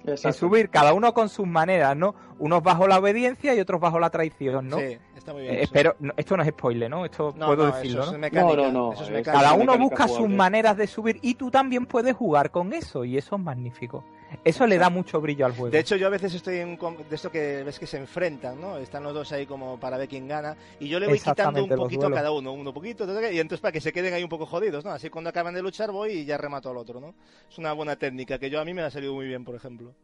En 0.05 0.11
Exacto. 0.11 0.39
subir, 0.39 0.71
cada 0.71 0.95
uno 0.95 1.13
con 1.13 1.29
sus 1.29 1.47
maneras, 1.47 1.95
¿no? 1.97 2.15
Unos 2.39 2.63
bajo 2.63 2.87
la 2.89 2.99
obediencia 2.99 3.55
y 3.55 3.61
otros 3.61 3.81
bajo 3.81 4.01
la 4.01 4.09
traición, 4.09 4.69
¿no? 4.69 4.79
Sí, 4.79 4.97
está 5.15 5.33
muy 5.35 5.43
bien. 5.43 5.57
Eh, 5.57 5.93
no, 6.01 6.13
esto 6.17 6.37
no 6.37 6.43
es 6.43 6.49
spoiler, 6.49 6.91
¿no? 6.91 7.05
Esto 7.05 7.35
No, 7.37 7.47
puedo 7.47 7.67
no, 7.69 7.75
decirlo, 7.77 8.03
eso 8.03 8.11
¿no? 8.13 8.17
es 8.17 8.21
mecánica, 8.21 8.57
No, 8.57 8.63
no, 8.63 8.73
no, 8.73 8.93
eso 8.95 9.05
es 9.05 9.11
mecánica. 9.11 9.33
Cada 9.33 9.53
uno 9.55 9.77
busca 9.77 10.09
sus 10.09 10.29
maneras 10.29 10.77
de 10.77 10.87
subir 10.87 11.19
y 11.21 11.35
tú 11.35 11.51
también 11.51 11.85
puedes 11.85 12.15
jugar 12.17 12.51
con 12.51 12.73
eso 12.73 13.05
y 13.05 13.19
eso 13.19 13.37
es 13.37 13.43
magnífico. 13.43 14.05
Eso 14.45 14.67
le 14.67 14.79
da 14.79 14.91
mucho 14.91 15.21
brillo 15.21 15.47
al 15.47 15.53
juego. 15.53 15.71
De 15.71 15.79
hecho, 15.79 15.97
yo 15.97 16.07
a 16.07 16.11
veces 16.11 16.35
estoy 16.35 16.59
en 16.59 16.79
de 16.79 17.17
esto 17.17 17.31
que 17.31 17.63
ves 17.65 17.79
que 17.79 17.87
se 17.87 17.99
enfrentan, 17.99 18.61
¿no? 18.61 18.79
Están 18.79 19.03
los 19.03 19.15
dos 19.15 19.33
ahí 19.33 19.47
como 19.47 19.79
para 19.79 19.99
ver 19.99 20.09
quién 20.09 20.29
gana. 20.29 20.57
Y 20.79 20.89
yo 20.89 21.01
le 21.01 21.07
voy 21.07 21.19
quitando 21.19 21.65
un 21.65 21.71
poquito 21.71 22.07
a 22.07 22.11
cada 22.11 22.31
uno, 22.31 22.53
uno 22.53 22.73
poquito, 22.73 23.05
y 23.31 23.39
entonces 23.39 23.61
para 23.61 23.73
que 23.73 23.81
se 23.81 23.93
queden 23.93 24.15
ahí 24.15 24.23
un 24.23 24.29
poco 24.29 24.47
jodidos, 24.47 24.85
¿no? 24.85 24.91
Así 24.91 25.11
cuando 25.11 25.31
acaban 25.31 25.55
de 25.55 25.63
luchar 25.63 25.91
voy 25.91 26.13
y 26.13 26.25
ya 26.25 26.39
remato 26.39 26.71
al 26.71 26.77
otro, 26.77 27.01
¿no? 27.01 27.15
Es 27.51 27.59
una 27.59 27.73
buena 27.73 27.97
técnica 27.97 28.39
que 28.39 28.51
yo 28.51 28.61
a 28.61 28.65
mí 28.65 28.75
me 28.75 28.83
ha 28.83 28.91
salido 28.91 29.15
muy 29.15 29.27
bien, 29.27 29.45
por 29.45 29.55
ejemplo. 29.55 29.95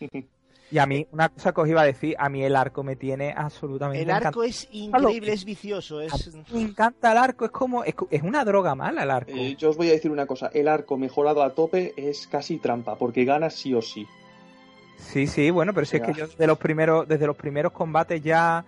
Y 0.74 0.78
a 0.80 0.86
mí, 0.86 1.06
una 1.12 1.28
cosa 1.28 1.52
que 1.52 1.60
os 1.60 1.68
iba 1.68 1.82
a 1.82 1.84
decir, 1.84 2.16
a 2.18 2.28
mí 2.28 2.42
el 2.42 2.56
arco 2.56 2.82
me 2.82 2.96
tiene 2.96 3.32
absolutamente 3.36 4.02
El 4.02 4.10
arco 4.10 4.42
encantado. 4.42 4.42
es 4.42 4.68
increíble, 4.72 5.32
es 5.32 5.44
vicioso, 5.44 5.98
A 6.00 6.04
es... 6.06 6.34
Me 6.52 6.62
encanta 6.62 7.12
el 7.12 7.18
arco, 7.18 7.44
es 7.44 7.52
como, 7.52 7.84
es, 7.84 7.94
es 8.10 8.22
una 8.24 8.44
droga 8.44 8.74
mala 8.74 9.04
el 9.04 9.10
arco. 9.12 9.30
Eh, 9.32 9.54
yo 9.56 9.70
os 9.70 9.76
voy 9.76 9.90
a 9.90 9.92
decir 9.92 10.10
una 10.10 10.26
cosa, 10.26 10.50
el 10.52 10.66
arco 10.66 10.96
mejorado 10.96 11.44
a 11.44 11.54
tope 11.54 11.94
es 11.96 12.26
casi 12.26 12.58
trampa, 12.58 12.96
porque 12.96 13.24
gana 13.24 13.50
sí 13.50 13.72
o 13.72 13.80
sí. 13.82 14.04
Sí, 14.96 15.28
sí, 15.28 15.48
bueno, 15.52 15.72
pero 15.72 15.86
si 15.86 15.98
es 15.98 16.02
que 16.02 16.12
yo 16.12 16.26
desde 16.26 16.46
los 16.48 16.58
primeros, 16.58 17.06
desde 17.06 17.28
los 17.28 17.36
primeros 17.36 17.70
combates 17.70 18.20
ya 18.20 18.64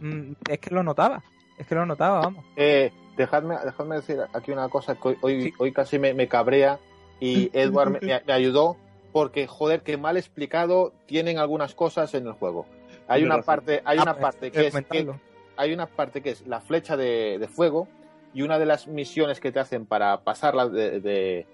mm, 0.00 0.32
es 0.48 0.58
que 0.60 0.74
lo 0.74 0.82
notaba. 0.82 1.22
Es 1.58 1.66
que 1.66 1.74
lo 1.74 1.84
notaba, 1.84 2.20
vamos. 2.20 2.42
Eh, 2.56 2.90
dejadme, 3.18 3.56
dejadme 3.62 3.96
decir 3.96 4.18
aquí 4.32 4.50
una 4.50 4.70
cosa 4.70 4.94
que 4.94 5.08
hoy, 5.08 5.16
hoy, 5.20 5.42
Sí. 5.42 5.52
hoy 5.58 5.72
casi 5.72 5.98
me, 5.98 6.14
me 6.14 6.26
cabrea 6.26 6.78
y 7.20 7.50
Edward 7.52 8.00
me 8.00 8.32
ayudó 8.32 8.78
porque, 9.12 9.46
joder, 9.46 9.82
que 9.82 9.96
mal 9.96 10.16
explicado 10.16 10.92
tienen 11.06 11.38
algunas 11.38 11.74
cosas 11.74 12.14
en 12.14 12.26
el 12.26 12.32
juego. 12.32 12.66
Hay 13.08 13.24
una 13.24 13.42
parte, 13.42 13.82
hay 13.84 13.98
Ah, 13.98 14.02
una 14.02 14.12
pues, 14.14 14.22
parte 14.22 14.50
que 14.52 14.70
quiero 14.70 14.78
es, 14.78 14.86
que- 14.86 15.12
hay 15.56 15.72
una 15.72 15.86
parte 15.86 16.22
que 16.22 16.30
es 16.30 16.46
la 16.46 16.60
flecha 16.60 16.96
de, 16.96 17.38
de 17.38 17.48
fuego 17.48 17.88
y 18.32 18.42
una 18.42 18.58
de 18.58 18.66
las 18.66 18.86
misiones 18.86 19.40
que 19.40 19.50
te 19.52 19.58
hacen 19.60 19.84
para 19.86 20.20
pasarla 20.22 20.68
de, 20.68 21.00
de- 21.00 21.46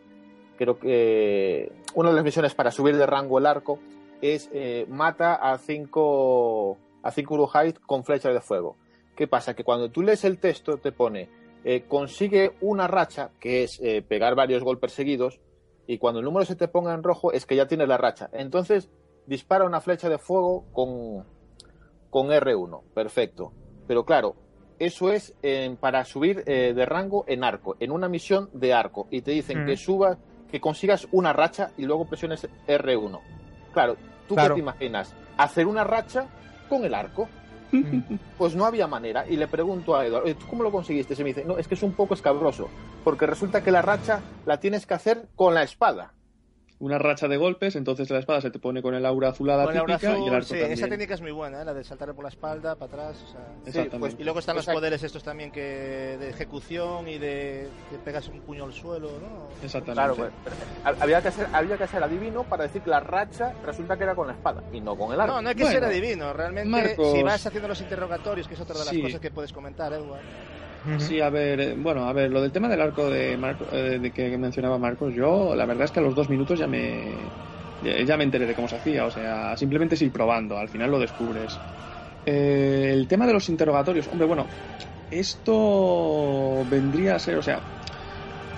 creo 0.59 0.79
que 0.79 1.73
una 1.95 2.11
de 2.11 2.17
las 2.17 2.25
misiones 2.25 2.55
para 2.55 2.71
subir 2.71 2.97
de 2.97 3.07
rango 3.07 3.39
el 3.39 3.47
arco 3.47 3.79
es 4.21 4.49
eh, 4.53 4.87
mata 4.89 5.35
a 5.35 5.59
cinco 5.59 6.79
a 7.03 7.11
cinco 7.11 7.35
Urujais 7.35 7.75
con 7.81 8.05
flecha 8.05 8.31
de 8.33 8.41
fuego. 8.41 8.77
¿Qué 9.15 9.27
pasa? 9.27 9.55
Que 9.55 9.65
cuando 9.65 9.91
tú 9.91 10.03
lees 10.03 10.25
el 10.25 10.39
texto 10.39 10.77
te 10.79 10.93
pone 10.93 11.29
eh, 11.65 11.85
consigue 11.89 12.53
una 12.61 12.87
racha 12.87 13.31
que 13.41 13.65
es 13.65 13.81
eh, 13.83 14.03
pegar 14.07 14.35
varios 14.35 14.63
golpes 14.63 14.93
seguidos 14.93 15.41
y 15.87 15.99
cuando 15.99 16.21
el 16.21 16.25
número 16.25 16.45
se 16.45 16.57
te 16.57 16.69
ponga 16.69 16.95
en 16.95 17.03
rojo 17.03 17.33
es 17.33 17.47
que 17.47 17.57
ya 17.57 17.67
tienes 17.67 17.89
la 17.89 17.97
racha. 17.97 18.29
Entonces 18.33 18.91
dispara 19.27 19.65
una 19.65 19.81
flecha 19.81 20.09
de 20.09 20.19
fuego 20.19 20.65
con 20.73 21.25
con 22.11 22.29
R1, 22.29 22.83
perfecto. 22.95 23.53
Pero 23.87 24.05
claro, 24.05 24.37
eso 24.79 25.11
es 25.13 25.35
eh, 25.43 25.77
para 25.81 26.05
subir 26.05 26.43
eh, 26.47 26.73
de 26.75 26.87
rango 26.87 27.25
en 27.27 27.45
arco, 27.45 27.77
en 27.81 27.91
una 27.91 28.09
misión 28.09 28.49
de 28.53 28.73
arco. 28.73 29.07
Y 29.11 29.23
te 29.23 29.33
dicen 29.33 29.65
Mm. 29.65 29.67
que 29.67 29.77
subas, 29.77 30.19
que 30.51 30.61
consigas 30.61 31.09
una 31.13 31.33
racha 31.33 31.73
y 31.77 31.85
luego 31.85 32.07
presiones 32.07 32.49
R1. 32.67 33.21
Claro, 33.73 33.97
¿tú 34.29 34.35
Claro. 34.35 34.55
qué 34.55 34.61
te 34.61 34.63
imaginas? 34.65 35.15
Hacer 35.37 35.67
una 35.67 35.85
racha 35.85 36.27
con 36.69 36.85
el 36.85 36.95
arco. 36.95 37.29
Pues 38.39 38.55
no 38.55 38.65
había 38.67 38.87
manera. 38.87 39.27
Y 39.29 39.37
le 39.37 39.49
pregunto 39.49 39.97
a 39.97 40.05
Eduardo, 40.07 40.27
"Oye, 40.27 40.35
¿tú 40.35 40.47
cómo 40.47 40.63
lo 40.63 40.71
conseguiste? 40.71 41.15
Y 41.15 41.19
me 41.19 41.31
dice, 41.31 41.45
no, 41.45 41.57
es 41.59 41.67
que 41.69 41.75
es 41.75 41.83
un 41.83 41.93
poco 41.93 42.15
escabroso. 42.15 42.69
Porque 43.03 43.27
resulta 43.27 43.63
que 43.63 43.71
la 43.71 43.83
racha 43.83 44.21
la 44.45 44.61
tienes 44.61 44.87
que 44.87 44.95
hacer 44.95 45.29
con 45.35 45.55
la 45.55 45.63
espada. 45.63 46.13
Una 46.79 46.99
racha 46.99 47.27
de 47.27 47.39
golpes, 47.39 47.75
entonces 47.75 48.11
la 48.11 48.19
espada 48.19 48.43
se 48.43 48.51
te 48.51 48.59
pone 48.59 48.83
con 48.83 48.95
el 48.95 49.07
aura 49.07 49.31
azulada 49.31 49.65
Con 49.65 49.75
el 49.75 49.81
típica 49.81 50.09
abrazo, 50.09 50.25
y 50.25 50.29
el 50.29 50.35
arco 50.35 50.45
sí, 50.47 50.51
también. 50.51 50.73
esa 50.73 50.89
técnica 50.89 51.15
es 51.15 51.21
muy 51.23 51.31
buena, 51.31 51.63
¿eh? 51.63 51.65
la 51.65 51.73
de 51.73 51.83
saltar 51.83 52.13
por 52.15 52.23
la 52.23 52.29
espalda, 52.29 52.75
para 52.75 52.93
atrás. 52.93 53.25
O 53.27 53.33
sea, 53.33 53.41
Exactamente. 53.65 53.99
pues, 53.99 54.17
Y 54.19 54.25
luego 54.25 54.41
están 54.41 54.57
los 54.57 54.65
Exacto. 54.65 54.79
poderes 54.81 55.03
estos 55.03 55.23
también 55.25 55.51
que 55.51 55.61
de 56.21 56.29
ejecución 56.29 57.09
y 57.09 57.17
de 57.17 57.69
que 57.91 57.97
pegas 57.97 58.29
un 58.29 58.43
puño 58.43 58.65
al 58.65 58.75
suelo, 58.75 59.09
¿no? 59.23 59.49
Exactamente. 59.65 59.95
Claro, 59.95 60.17
pues, 60.17 61.01
había 61.01 61.23
que, 61.23 61.31
ser, 61.31 61.47
había 61.55 61.79
que 61.79 61.87
ser 61.87 62.03
adivino 62.03 62.45
para 62.45 62.65
decir 62.65 62.83
que 62.83 62.91
la 62.91 63.01
racha 63.01 63.55
resulta 63.65 63.97
que 63.97 64.03
era 64.03 64.15
con 64.15 64.27
la 64.27 64.35
espada 64.35 64.63
y 64.71 64.79
no 64.83 64.97
con 64.99 65.15
el 65.15 65.19
arco. 65.21 65.33
No, 65.37 65.41
no 65.43 65.49
hay 65.49 65.55
que 65.55 65.63
Bueno, 65.63 65.79
ser 65.81 65.85
adivino. 65.89 66.35
Realmente, 66.35 66.69
Marcos- 66.69 67.13
si 67.13 67.23
vas 67.23 67.47
haciendo 67.47 67.69
los 67.69 67.81
interrogatorios, 67.81 68.47
que 68.47 68.53
es 68.53 68.61
otra 68.61 68.75
de 68.79 68.85
las 68.85 68.91
Sí. 68.95 69.01
cosas 69.01 69.21
que 69.21 69.31
puedes 69.31 69.51
comentar, 69.51 69.95
Edward. 69.95 70.21
Sí, 70.99 71.21
a 71.21 71.31
ver, 71.31 71.61
eh, 71.61 71.75
bueno, 71.77 72.09
a 72.09 72.13
ver, 72.13 72.31
lo 72.31 72.41
del 72.41 72.53
tema 72.53 72.69
del 72.69 72.81
arco 72.81 73.11
de, 73.11 73.37
Marco, 73.37 73.67
eh, 73.73 73.99
de 73.99 74.13
que 74.13 74.37
mencionaba 74.39 74.79
Marcos, 74.79 75.15
yo 75.15 75.55
la 75.55 75.67
verdad 75.67 75.85
es 75.85 75.91
que 75.91 76.01
a 76.01 76.03
los 76.03 76.15
dos 76.15 76.29
minutos 76.29 76.59
ya 76.59 76.67
me 76.67 77.15
ya, 77.83 78.17
me 78.17 78.25
enteré 78.25 78.47
de 78.47 78.55
cómo 78.55 78.69
se 78.69 78.77
hacía, 78.77 79.05
o 79.05 79.11
sea, 79.11 79.57
simplemente 79.57 79.95
es 79.95 80.03
ir 80.03 80.13
probando, 80.13 80.59
al 80.59 80.69
final 80.69 80.91
lo 80.91 80.99
descubres. 80.99 81.59
Eh, 82.25 82.91
el 82.93 83.07
tema 83.07 83.27
de 83.27 83.33
los 83.33 83.49
interrogatorios, 83.49 84.09
hombre, 84.09 84.27
bueno, 84.27 84.47
esto 85.11 86.65
vendría 86.69 87.17
a 87.17 87.19
ser, 87.19 87.37
o 87.37 87.43
sea, 87.43 87.61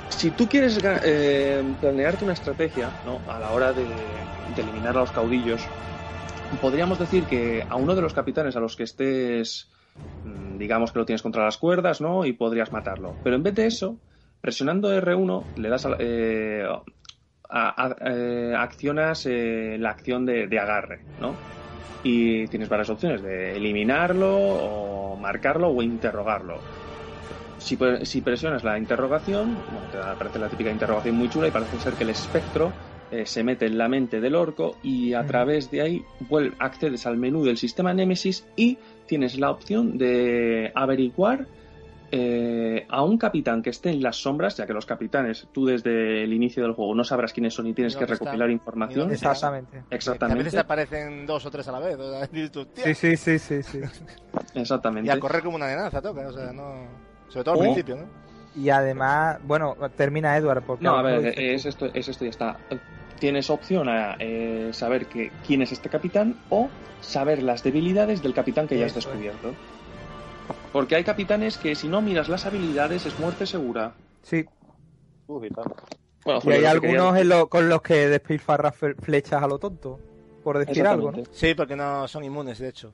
si 0.09 0.31
tú 0.31 0.49
quieres 0.49 0.79
eh, 0.83 1.63
planearte 1.81 2.25
una 2.25 2.33
estrategia, 2.33 2.91
¿no? 3.05 3.21
A 3.31 3.39
la 3.39 3.51
hora 3.51 3.73
de, 3.73 3.85
eliminar 4.57 4.97
a 4.97 5.01
los 5.01 5.13
caudillos, 5.13 5.61
podríamos 6.61 6.99
decir 6.99 7.25
que 7.25 7.65
a 7.69 7.77
uno 7.77 7.95
de 7.95 8.03
los 8.03 8.15
capitanes 8.15 8.57
a 8.57 8.61
los 8.61 8.75
que 8.77 8.85
estés 8.85 9.67
digamos 10.23 10.93
que 10.93 10.99
lo 10.99 11.07
tienes 11.07 11.23
contra 11.23 11.45
las 11.45 11.59
cuerdas, 11.59 12.01
¿no? 12.01 12.25
Y 12.27 12.33
podrías 12.33 12.73
matarlo. 12.73 13.19
Pero 13.23 13.37
en 13.37 13.43
vez 13.43 13.55
de 13.55 13.67
eso, 13.67 13.99
presionando 14.41 14.93
R1, 14.93 15.47
le 15.57 15.69
das 15.69 15.87
a, 15.87 15.97
eh, 15.99 16.65
a- 17.49 17.85
a- 17.87 17.97
eh, 18.13 18.55
accionas 18.57 19.25
eh, 19.27 19.77
la 19.79 19.91
acción 19.91 20.27
de, 20.27 20.47
de 20.49 20.59
agarre, 20.59 21.01
¿no? 21.17 21.39
y 22.01 22.47
tienes 22.47 22.69
varias 22.69 22.91
opciones 22.91 23.23
de 23.23 23.57
eliminarlo 23.57 24.31
o 24.39 25.17
marcarlo 25.17 25.71
o 25.71 25.83
interrogarlo. 25.83 26.61
Si, 27.59 27.77
pre- 27.77 28.07
si 28.07 28.21
presionas 28.23 28.63
la 28.63 28.79
interrogación, 28.79 29.65
bueno, 29.69 29.89
te 29.91 29.99
aparece 29.99 30.39
la 30.39 30.49
típica 30.49 30.71
interrogación 30.71 31.17
muy 31.17 31.29
chula 31.29 31.49
y 31.49 31.51
parece 31.51 31.81
ser 31.81 31.97
que 31.97 32.05
el 32.05 32.11
espectro 32.11 32.73
eh, 33.11 33.27
se 33.27 33.43
mete 33.43 33.67
en 33.67 33.77
la 33.79 33.89
mente 33.89 34.21
del 34.21 34.37
orco 34.37 34.77
y 34.85 35.13
a 35.15 35.27
través 35.27 35.71
de 35.73 35.83
ahí 35.83 36.05
accedes 36.61 37.05
al 37.05 37.17
menú 37.17 37.45
del 37.45 37.57
sistema 37.57 37.93
Nemesis 37.93 38.47
y 38.57 38.79
tienes 39.09 39.39
la 39.41 39.51
opción 39.51 39.99
de 39.99 40.71
averiguar 40.75 41.47
eh, 42.11 42.87
a 42.89 43.03
un 43.03 43.19
capitán 43.19 43.61
que 43.63 43.71
esté 43.71 43.91
en 43.91 44.03
las 44.03 44.17
sombras, 44.17 44.57
ya 44.57 44.67
que 44.67 44.73
los 44.73 44.87
capitanes, 44.87 45.49
tú 45.53 45.67
desde 45.67 46.23
el 46.23 46.33
inicio 46.33 46.63
del 46.63 46.73
juego 46.73 46.95
no 46.95 47.05
sabrás 47.05 47.33
quiénes 47.33 47.53
son 47.55 47.67
y 47.67 47.75
tienes 47.75 47.97
que 47.97 48.07
recopilar 48.07 48.51
información. 48.51 49.11
Exactamente. 49.11 49.71
Que 49.73 49.77
a 49.77 49.81
veces 49.83 49.91
Exactamente. 49.91 50.51
te 50.51 50.59
aparecen 50.59 51.27
dos 51.27 51.45
o 51.45 51.51
tres 51.51 51.67
a 51.69 51.73
la 51.73 51.81
vez. 51.81 51.97
O 51.99 52.11
sea, 52.19 52.27
dices 52.33 52.51
tú, 52.53 52.61
"Hostia". 52.61 52.85
Sí, 52.85 52.95
sí, 52.95 53.17
sí, 53.17 53.39
sí, 53.39 53.63
sí. 53.63 53.81
Exactamente. 54.55 55.09
Y 55.09 55.11
a 55.11 55.19
correr 55.21 55.43
como 55.43 55.57
una 55.57 55.67
nenaza 55.67 56.01
toca, 56.01 56.29
o 56.29 56.33
sea, 56.33 56.53
no... 56.53 56.87
Sobre 57.29 57.45
todo 57.45 57.55
al 57.55 57.61
O- 57.61 57.63
principio, 57.65 57.97
¿no? 57.97 58.29
Y 58.57 58.71
además, 58.71 59.39
bueno, 59.45 59.77
termina 59.95 60.35
Edward. 60.37 60.63
Porque 60.63 60.83
No, 60.85 60.97
a 60.97 61.03
ver, 61.03 61.39
es 61.39 61.67
esto, 61.67 61.87
es 61.93 62.09
esto 62.09 62.25
y 62.25 62.29
ya 62.29 62.31
está. 62.31 62.57
Tienes 63.19 63.51
opción 63.51 63.89
a 63.89 64.17
eh, 64.21 64.71
saber 64.73 65.07
que, 65.07 65.31
quién 65.47 65.63
es 65.63 65.73
este 65.73 65.89
capitán 65.89 66.37
o 66.51 66.69
saber 67.01 67.43
las 67.43 67.63
debilidades 67.63 68.23
del 68.23 68.33
capitán 68.35 68.67
que 68.69 68.79
ya 68.79 68.87
has 68.87 68.93
es. 68.97 69.05
descubierto. 69.05 69.53
Porque 70.73 70.95
hay 70.97 71.05
capitanes 71.05 71.57
que 71.59 71.75
si 71.75 71.89
no 71.89 72.01
miras 72.01 72.29
las 72.29 72.47
habilidades 72.47 73.07
es 73.07 73.19
muerte 73.19 73.47
segura. 73.47 73.95
Sí, 74.23 74.45
Uf, 75.27 75.45
y 75.45 75.47
hay 75.47 76.41
quería- 76.41 76.71
algunos 76.71 77.17
en 77.17 77.29
lo- 77.29 77.49
con 77.49 77.69
los 77.69 77.83
que 77.83 78.09
despilfarras 78.09 78.75
flechas 78.77 79.43
a 79.43 79.47
lo 79.47 79.59
tonto, 79.59 79.99
por 80.45 80.59
decir 80.59 80.87
algo, 80.87 81.11
¿no? 81.13 81.23
Sí, 81.33 81.55
porque 81.55 81.75
no 81.77 82.07
son 82.07 82.25
inmunes, 82.25 82.59
de 82.59 82.69
hecho. 82.69 82.93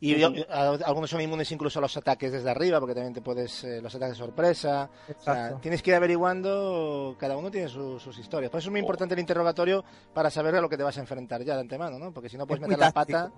Y 0.00 0.14
yo- 0.20 0.28
a- 0.48 0.78
algunos 0.86 1.10
son 1.10 1.20
inmunes 1.20 1.50
incluso 1.50 1.80
a 1.80 1.82
los 1.82 1.96
ataques 1.96 2.30
desde 2.30 2.48
arriba, 2.50 2.78
porque 2.78 2.94
también 2.94 3.12
te 3.14 3.20
puedes. 3.20 3.64
eh, 3.64 3.80
los 3.82 3.92
ataques 3.94 4.16
de 4.16 4.24
sorpresa. 4.24 4.88
O 5.18 5.22
sea, 5.22 5.48
tienes 5.60 5.82
que 5.82 5.90
ir 5.90 5.96
averiguando. 5.96 7.16
Cada 7.18 7.36
uno 7.36 7.50
tiene 7.50 7.68
su- 7.68 7.98
sus 7.98 8.16
historias. 8.18 8.50
Por 8.50 8.58
eso 8.60 8.68
es 8.68 8.70
muy 8.70 8.80
importante 8.80 9.14
el 9.14 9.20
interrogatorio 9.20 9.84
para 10.14 10.30
saber 10.30 10.54
a 10.54 10.60
lo 10.60 10.68
que 10.68 10.76
te 10.76 10.82
vas 10.82 10.96
a 10.96 11.00
enfrentar 11.00 11.42
ya 11.42 11.54
de 11.54 11.60
antemano, 11.62 11.98
¿no? 11.98 12.12
Porque 12.12 12.28
si 12.28 12.36
no 12.36 12.46
puedes 12.46 12.60
meter 12.60 12.78
la 12.78 12.92
pata. 12.92 13.32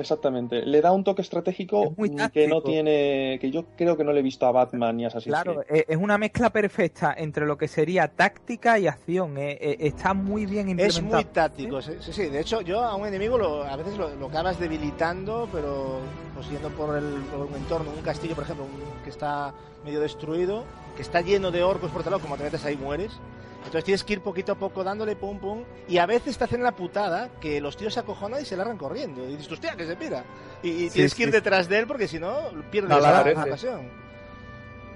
Exactamente. 0.00 0.64
Le 0.66 0.80
da 0.80 0.92
un 0.92 1.04
toque 1.04 1.22
estratégico 1.22 1.84
Es 1.92 1.98
muy 1.98 2.10
que 2.10 2.16
táctico. 2.16 2.48
no 2.48 2.62
tiene. 2.62 3.38
que 3.40 3.50
yo 3.50 3.64
creo 3.76 3.96
que 3.96 4.04
no 4.04 4.12
le 4.12 4.20
he 4.20 4.22
visto 4.22 4.46
a 4.46 4.52
Batman 4.52 4.96
ni 4.96 5.04
a 5.04 5.08
Assassin's 5.08 5.34
Claro, 5.34 5.62
Creed. 5.62 5.80
eh, 5.80 5.84
es 5.88 5.96
una 5.96 6.18
mezcla 6.18 6.50
perfecta 6.50 7.14
entre 7.16 7.46
lo 7.46 7.56
que 7.58 7.68
sería 7.68 8.08
táctica 8.08 8.78
y 8.78 8.86
acción. 8.86 9.36
eh, 9.38 9.58
eh, 9.60 9.76
está 9.80 10.14
muy 10.14 10.46
bien 10.46 10.66
Es 10.68 10.96
implementado. 10.96 11.22
muy 11.22 11.24
táctico, 11.32 11.82
sí, 11.82 11.92
sí, 12.00 12.12
sí. 12.12 12.26
De 12.28 12.40
hecho, 12.40 12.60
yo 12.62 12.80
a 12.80 12.94
un 12.96 13.06
enemigo 13.06 13.38
lo, 13.38 13.62
a 13.64 13.76
veces 13.76 13.96
lo, 13.96 14.08
lo 14.16 14.26
acabas 14.26 14.58
debilitando, 14.58 15.48
pero 15.52 16.00
pues 16.34 16.48
yendo 16.50 16.68
por, 16.70 16.96
el, 16.96 17.04
por 17.32 17.46
un 17.46 17.54
entorno, 17.54 17.90
un 17.96 18.02
castillo, 18.02 18.34
por 18.34 18.44
ejemplo, 18.44 18.64
un- 18.64 19.02
que 19.04 19.10
está 19.10 19.52
medio 19.84 20.00
destruido, 20.00 20.64
que 20.96 21.02
está 21.02 21.20
lleno 21.20 21.50
de 21.50 21.62
orcos 21.62 21.90
por 21.90 22.00
otro 22.00 22.10
lado, 22.12 22.22
como 22.22 22.36
te 22.36 22.44
metes 22.44 22.64
ahí 22.64 22.76
mueres. 22.76 23.12
Entonces 23.64 23.84
tienes 23.84 24.04
que 24.04 24.14
ir 24.14 24.20
poquito 24.20 24.52
a 24.52 24.54
poco 24.56 24.82
dándole 24.82 25.16
pum 25.16 25.38
pum. 25.38 25.62
Y 25.88 25.98
a 25.98 26.06
veces 26.06 26.36
te 26.38 26.44
hacen 26.44 26.62
la 26.62 26.72
putada 26.72 27.28
que 27.40 27.60
los 27.60 27.76
tíos 27.76 27.94
se 27.94 28.00
acojonan 28.00 28.40
y 28.42 28.44
se 28.44 28.56
largan 28.56 28.76
corriendo. 28.78 29.22
Y 29.28 29.36
dices, 29.36 29.52
hostia, 29.52 29.76
que 29.76 29.86
se 29.86 29.96
pira. 29.96 30.24
Y, 30.62 30.68
y 30.70 30.88
Sí, 30.88 30.94
tienes 30.94 31.14
que 31.14 31.22
ir 31.24 31.28
sí. 31.28 31.32
detrás 31.32 31.68
de 31.68 31.78
él 31.78 31.86
porque 31.86 32.08
si 32.08 32.18
no, 32.18 32.36
pierdes 32.70 32.90
No, 32.90 32.98
la 33.00 33.22
la, 33.24 33.42
ocasión. 33.44 33.88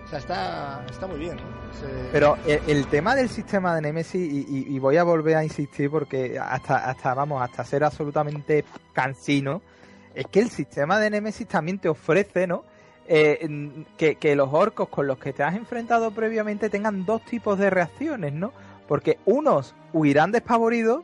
O 0.04 0.08
sea, 0.08 0.18
está, 0.18 0.84
está 0.90 1.06
muy 1.06 1.18
bien. 1.18 1.36
Se- 1.80 2.08
Pero 2.12 2.36
el, 2.46 2.60
el 2.68 2.86
tema 2.88 3.14
del 3.14 3.28
sistema 3.30 3.74
de 3.74 3.80
Nemesis, 3.80 4.14
y, 4.32 4.38
y- 4.48 4.74
y 4.76 4.78
voy 4.78 4.96
a 4.98 5.04
volver 5.04 5.36
a 5.36 5.44
insistir 5.44 5.90
porque 5.90 6.38
hasta, 6.38 6.76
hasta, 6.90 7.14
vamos, 7.14 7.42
hasta 7.42 7.64
ser 7.64 7.84
absolutamente 7.84 8.64
cansino, 8.92 9.62
es 10.14 10.26
que 10.26 10.40
el 10.40 10.50
sistema 10.50 10.98
de 10.98 11.10
Nemesis 11.10 11.48
también 11.48 11.78
te 11.78 11.88
ofrece, 11.88 12.46
¿no? 12.46 12.64
Eh, 13.06 13.84
que, 13.98 14.14
que 14.16 14.34
los 14.34 14.48
orcos 14.52 14.88
con 14.88 15.06
los 15.06 15.18
que 15.18 15.34
te 15.34 15.42
has 15.42 15.54
enfrentado 15.54 16.10
previamente 16.10 16.70
tengan 16.70 17.04
dos 17.04 17.22
tipos 17.22 17.58
de 17.58 17.68
reacciones, 17.68 18.32
¿no? 18.32 18.52
Porque 18.88 19.18
unos 19.26 19.74
huirán 19.92 20.32
despavoridos 20.32 21.02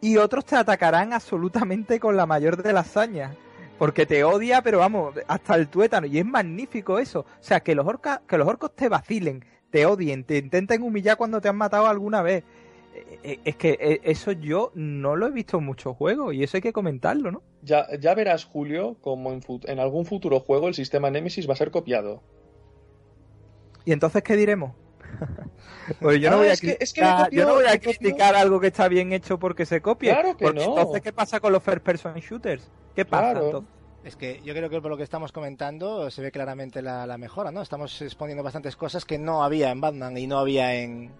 y 0.00 0.16
otros 0.16 0.44
te 0.44 0.56
atacarán 0.56 1.12
absolutamente 1.12 2.00
con 2.00 2.16
la 2.16 2.26
mayor 2.26 2.62
de 2.62 2.72
las 2.72 2.88
hazañas. 2.88 3.36
Porque 3.78 4.04
te 4.04 4.24
odia, 4.24 4.62
pero 4.62 4.78
vamos, 4.78 5.14
hasta 5.26 5.54
el 5.54 5.68
tuétano. 5.68 6.06
Y 6.06 6.18
es 6.18 6.26
magnífico 6.26 6.98
eso. 6.98 7.20
O 7.20 7.42
sea, 7.42 7.60
que 7.60 7.74
los, 7.74 7.86
orcas, 7.86 8.20
que 8.26 8.36
los 8.36 8.46
orcos 8.46 8.74
te 8.74 8.88
vacilen, 8.90 9.44
te 9.70 9.86
odien, 9.86 10.24
te 10.24 10.38
intenten 10.38 10.82
humillar 10.82 11.16
cuando 11.16 11.40
te 11.40 11.48
han 11.48 11.56
matado 11.56 11.86
alguna 11.86 12.20
vez. 12.22 12.44
Eh, 12.94 13.18
eh, 13.22 13.40
Es 13.44 13.56
que 13.56 13.78
eh, 13.80 14.00
eso 14.04 14.32
yo 14.32 14.70
no 14.74 15.16
lo 15.16 15.26
he 15.26 15.30
visto 15.30 15.58
en 15.58 15.64
muchos 15.64 15.96
juegos 15.96 16.34
y 16.34 16.42
eso 16.42 16.56
hay 16.58 16.60
que 16.62 16.72
comentarlo, 16.72 17.30
¿no? 17.30 17.42
Ya, 17.62 17.86
ya 17.98 18.14
verás, 18.14 18.44
Julio, 18.44 18.96
como 19.00 19.32
en, 19.32 19.42
fut- 19.42 19.68
en 19.68 19.80
algún 19.80 20.06
futuro 20.06 20.40
juego 20.40 20.68
el 20.68 20.74
sistema 20.74 21.10
Nemesis 21.10 21.48
va 21.48 21.52
a 21.52 21.56
ser 21.56 21.70
copiado. 21.70 22.22
¿Y 23.84 23.92
entonces 23.92 24.22
qué 24.22 24.36
diremos? 24.36 24.72
pues 26.00 26.20
yo 26.20 26.28
Ah, 26.28 26.30
no 26.32 26.38
voy 26.38 26.48
a 26.48 26.52
es 26.52 26.60
que- 26.60 26.76
es 26.80 26.92
que 26.92 27.00
criticar, 27.00 27.18
lo 27.18 27.24
copió, 27.24 27.38
yo 27.40 27.46
no 27.48 27.54
voy 27.54 27.64
a 27.66 27.72
lo 27.72 27.74
copió. 27.78 27.92
criticar 27.98 28.34
algo 28.34 28.60
que 28.60 28.66
está 28.68 28.88
bien 28.88 29.12
hecho 29.12 29.38
porque 29.38 29.66
se 29.66 29.80
copie. 29.82 30.10
Claro 30.10 30.36
que 30.36 30.44
porque 30.44 30.60
no. 30.60 30.66
entonces, 30.78 31.02
¿qué 31.02 31.12
pasa 31.12 31.40
con 31.40 31.52
los 31.52 31.62
first 31.62 31.82
person 31.82 32.14
shooters? 32.14 32.70
¿Qué 32.94 33.04
pasa? 33.04 33.32
Claro. 33.32 33.46
entonces? 33.46 33.70
Es 34.02 34.16
que 34.16 34.40
yo 34.42 34.54
creo 34.54 34.70
que 34.70 34.80
por 34.80 34.90
lo 34.90 34.96
que 34.96 35.02
estamos 35.02 35.30
comentando 35.30 36.10
se 36.10 36.22
ve 36.22 36.32
claramente 36.32 36.80
la, 36.80 37.06
la 37.06 37.18
mejora, 37.18 37.50
¿no? 37.50 37.60
Estamos 37.60 38.00
exponiendo 38.00 38.42
bastantes 38.42 38.74
cosas 38.74 39.04
que 39.04 39.18
no 39.18 39.44
había 39.44 39.70
en 39.70 39.82
Batman 39.82 40.16
y 40.16 40.26
no 40.26 40.38
había 40.38 40.74
en, 40.74 41.10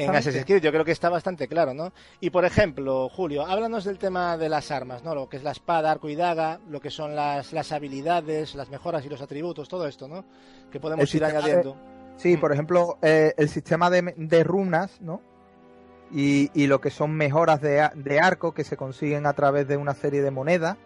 en. 0.00 0.10
Assassin's 0.16 0.44
Creed. 0.44 0.60
Yo 0.60 0.72
creo 0.72 0.84
que 0.84 0.90
está 0.90 1.10
bastante 1.10 1.46
claro, 1.46 1.74
¿no? 1.74 1.92
Y 2.18 2.30
por 2.30 2.44
ejemplo, 2.44 3.08
Julio, 3.08 3.46
háblanos 3.46 3.84
del 3.84 3.98
tema 3.98 4.36
de 4.36 4.48
las 4.48 4.72
armas, 4.72 5.04
¿no? 5.04 5.14
Lo 5.14 5.28
que 5.28 5.36
es 5.36 5.44
la 5.44 5.52
espada, 5.52 5.92
arco 5.92 6.08
y 6.08 6.16
daga, 6.16 6.58
lo 6.68 6.80
que 6.80 6.90
son 6.90 7.14
las, 7.14 7.52
las 7.52 7.70
habilidades, 7.70 8.56
las 8.56 8.68
mejoras 8.68 9.04
y 9.06 9.08
los 9.08 9.22
atributos, 9.22 9.68
todo 9.68 9.86
esto, 9.86 10.08
¿no? 10.08 10.24
Que 10.72 10.80
podemos 10.80 11.08
El 11.14 11.16
ir 11.18 11.24
añadiendo. 11.24 11.76
Sí, 12.16 12.36
Mm. 12.36 12.40
por 12.40 12.52
ejemplo, 12.52 12.98
eh, 13.00 13.32
el 13.36 13.48
sistema 13.48 13.90
de, 13.90 14.12
de 14.16 14.42
runas, 14.42 15.00
¿no? 15.00 15.22
Y, 16.10 16.50
y 16.52 16.66
lo 16.66 16.80
que 16.80 16.90
son 16.90 17.12
mejoras 17.12 17.60
de, 17.60 17.88
de 17.94 18.18
arco 18.18 18.54
que 18.54 18.64
se 18.64 18.76
consiguen 18.76 19.24
a 19.24 19.34
través 19.34 19.68
de 19.68 19.76
una 19.76 19.94
serie 19.94 20.20
de 20.20 20.32
monedas, 20.32 20.78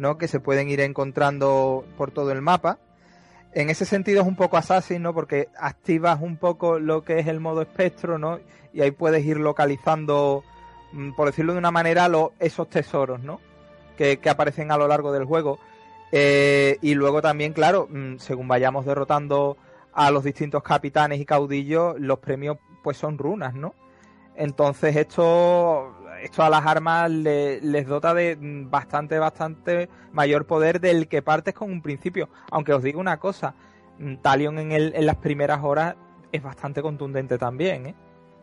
¿no? 0.00 0.18
Que 0.18 0.26
se 0.26 0.40
pueden 0.40 0.68
ir 0.68 0.80
encontrando 0.80 1.84
por 1.96 2.10
todo 2.10 2.32
el 2.32 2.42
mapa. 2.42 2.78
En 3.52 3.68
ese 3.68 3.84
sentido 3.84 4.22
es 4.22 4.26
un 4.26 4.36
poco 4.36 4.56
Assassin, 4.56 5.02
¿no? 5.02 5.12
Porque 5.14 5.48
activas 5.58 6.20
un 6.20 6.36
poco 6.36 6.78
lo 6.78 7.04
que 7.04 7.18
es 7.18 7.26
el 7.26 7.38
modo 7.38 7.62
espectro, 7.62 8.18
¿no? 8.18 8.40
Y 8.72 8.80
ahí 8.80 8.90
puedes 8.90 9.24
ir 9.24 9.36
localizando, 9.36 10.42
mm, 10.92 11.12
por 11.12 11.26
decirlo 11.26 11.52
de 11.52 11.58
una 11.58 11.70
manera, 11.70 12.08
esos 12.38 12.68
tesoros, 12.70 13.20
¿no? 13.20 13.40
Que, 13.96 14.18
que 14.18 14.30
aparecen 14.30 14.72
a 14.72 14.78
lo 14.78 14.88
largo 14.88 15.12
del 15.12 15.24
juego. 15.24 15.58
Eh, 16.12 16.78
y 16.80 16.94
luego 16.94 17.20
también, 17.20 17.52
claro, 17.52 17.86
mm, 17.90 18.16
según 18.18 18.48
vayamos 18.48 18.86
derrotando 18.86 19.56
a 19.92 20.10
los 20.10 20.24
distintos 20.24 20.62
capitanes 20.62 21.20
y 21.20 21.26
caudillos, 21.26 21.98
los 21.98 22.18
premios 22.20 22.56
pues 22.82 22.96
son 22.96 23.18
runas, 23.18 23.54
¿no? 23.54 23.74
Entonces 24.34 24.96
esto, 24.96 25.94
esto 26.22 26.42
a 26.42 26.50
las 26.50 26.64
armas 26.66 27.10
le- 27.10 27.60
les 27.60 27.86
dota 27.86 28.14
de 28.14 28.36
bastante, 28.40 29.18
bastante 29.18 29.88
mayor 30.12 30.46
poder 30.46 30.80
del 30.80 31.08
que 31.08 31.22
partes 31.22 31.54
con 31.54 31.70
un 31.70 31.82
principio. 31.82 32.28
Aunque 32.50 32.72
os 32.72 32.82
digo 32.82 33.00
una 33.00 33.18
cosa, 33.18 33.54
mm, 33.98 34.16
Talion 34.16 34.58
en, 34.58 34.72
el- 34.72 34.92
en 34.94 35.06
las 35.06 35.16
primeras 35.16 35.62
horas 35.62 35.96
es 36.32 36.42
bastante 36.42 36.82
contundente 36.82 37.38
también, 37.38 37.86
¿eh? 37.86 37.94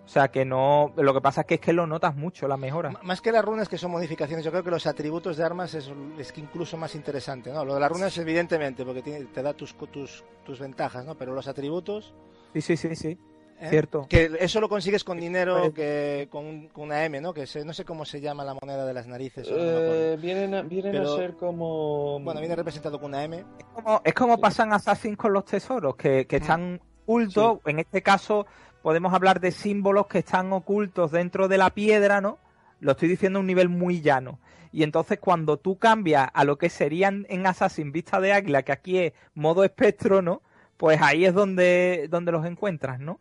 O 0.06 0.10
sea 0.10 0.30
que 0.30 0.46
no, 0.46 0.94
lo 0.96 1.14
que 1.14 1.20
pasa 1.20 1.42
es 1.42 1.48
que 1.48 1.56
es 1.56 1.60
que 1.60 1.74
lo 1.74 1.86
notas 1.86 2.16
mucho, 2.16 2.48
la 2.48 2.56
mejora. 2.56 2.90
M- 2.90 3.00
Más 3.04 3.20
que 3.20 3.30
las 3.32 3.44
runas 3.44 3.68
que 3.68 3.78
son 3.78 3.92
modificaciones, 3.92 4.46
yo 4.46 4.52
creo 4.52 4.64
que 4.64 4.72
los 4.72 4.88
atributos 4.88 5.36
de 5.36 5.44
armas 5.44 5.74
es, 5.74 5.92
es 6.18 6.32
que 6.32 6.40
incluso 6.40 6.78
más 6.78 6.96
interesante, 6.96 7.52
¿no? 7.52 7.66
Lo 7.66 7.74
de 7.74 7.82
las 7.82 7.92
runas 7.92 8.18
evidentemente, 8.18 8.86
porque 8.86 9.02
tiene- 9.02 9.26
te 9.26 9.42
da 9.44 9.54
tus, 9.54 9.76
tus, 9.92 10.24
tus 10.46 10.60
ventajas, 10.60 11.04
¿no? 11.06 11.16
Pero 11.16 11.34
los 11.34 11.48
atributos... 11.50 12.14
Sí, 12.54 12.62
sí, 12.62 12.78
sí, 12.78 12.96
sí, 12.96 13.20
¿eh? 13.60 13.70
cierto. 13.70 14.06
Que 14.10 14.32
eso 14.40 14.60
lo 14.62 14.70
consigues 14.70 15.04
con 15.04 15.20
dinero, 15.20 15.74
que 15.74 16.28
con, 16.32 16.46
un- 16.46 16.68
con 16.70 16.86
una 16.86 17.04
M, 17.06 17.20
¿no? 17.22 17.34
Que 17.34 17.46
se- 17.48 17.66
no 17.66 17.74
sé 17.74 17.86
cómo 17.86 18.06
se 18.06 18.22
llama 18.22 18.44
la 18.44 18.54
moneda 18.54 18.86
de 18.86 18.94
las 18.94 19.08
narices. 19.08 19.50
no. 19.50 19.56
Eh, 19.58 20.18
vienen 20.22 20.54
a, 20.54 20.62
vienen 20.62 20.92
Pero- 20.92 21.14
a 21.14 21.18
ser 21.18 21.36
como. 21.36 22.20
Bueno, 22.20 22.40
viene 22.40 22.56
representado 22.56 23.00
con 23.00 23.10
una 23.12 23.24
M. 23.24 23.44
como- 23.74 24.02
es 24.04 24.14
como 24.14 24.40
pasan 24.40 24.74
Assassin 24.74 25.16
con 25.16 25.34
los 25.34 25.46
tesoros, 25.46 25.96
que, 25.96 26.26
que 26.28 26.38
están 26.38 26.80
ocultos. 27.06 27.60
En 27.66 27.80
este 27.80 28.02
caso, 28.02 28.46
podemos 28.82 29.14
hablar 29.14 29.40
de 29.40 29.52
símbolos 29.52 30.08
que 30.08 30.20
están 30.20 30.52
ocultos 30.54 31.12
dentro 31.12 31.48
de 31.48 31.58
la 31.58 31.70
piedra, 31.72 32.22
¿no? 32.22 32.38
Lo 32.80 32.92
estoy 32.92 33.08
diciendo 33.10 33.40
a 33.40 33.42
un 33.42 33.48
nivel 33.48 33.70
muy 33.70 34.02
llano. 34.02 34.40
Y 34.72 34.84
entonces, 34.84 35.18
cuando 35.20 35.58
tú 35.58 35.78
cambias 35.80 36.30
a 36.34 36.44
lo 36.44 36.58
que 36.58 36.70
serían 36.70 37.26
en 37.30 37.48
Assassin 37.48 37.92
vista 37.92 38.20
de 38.20 38.34
águila, 38.34 38.62
que 38.64 38.72
aquí 38.74 38.98
es 39.00 39.14
modo 39.34 39.64
espectro, 39.64 40.22
¿no? 40.22 40.42
Pues 40.76 41.02
ahí 41.02 41.26
es 41.26 41.34
donde, 41.34 42.08
donde 42.12 42.32
los 42.34 42.46
encuentras, 42.46 43.00
¿no? 43.00 43.20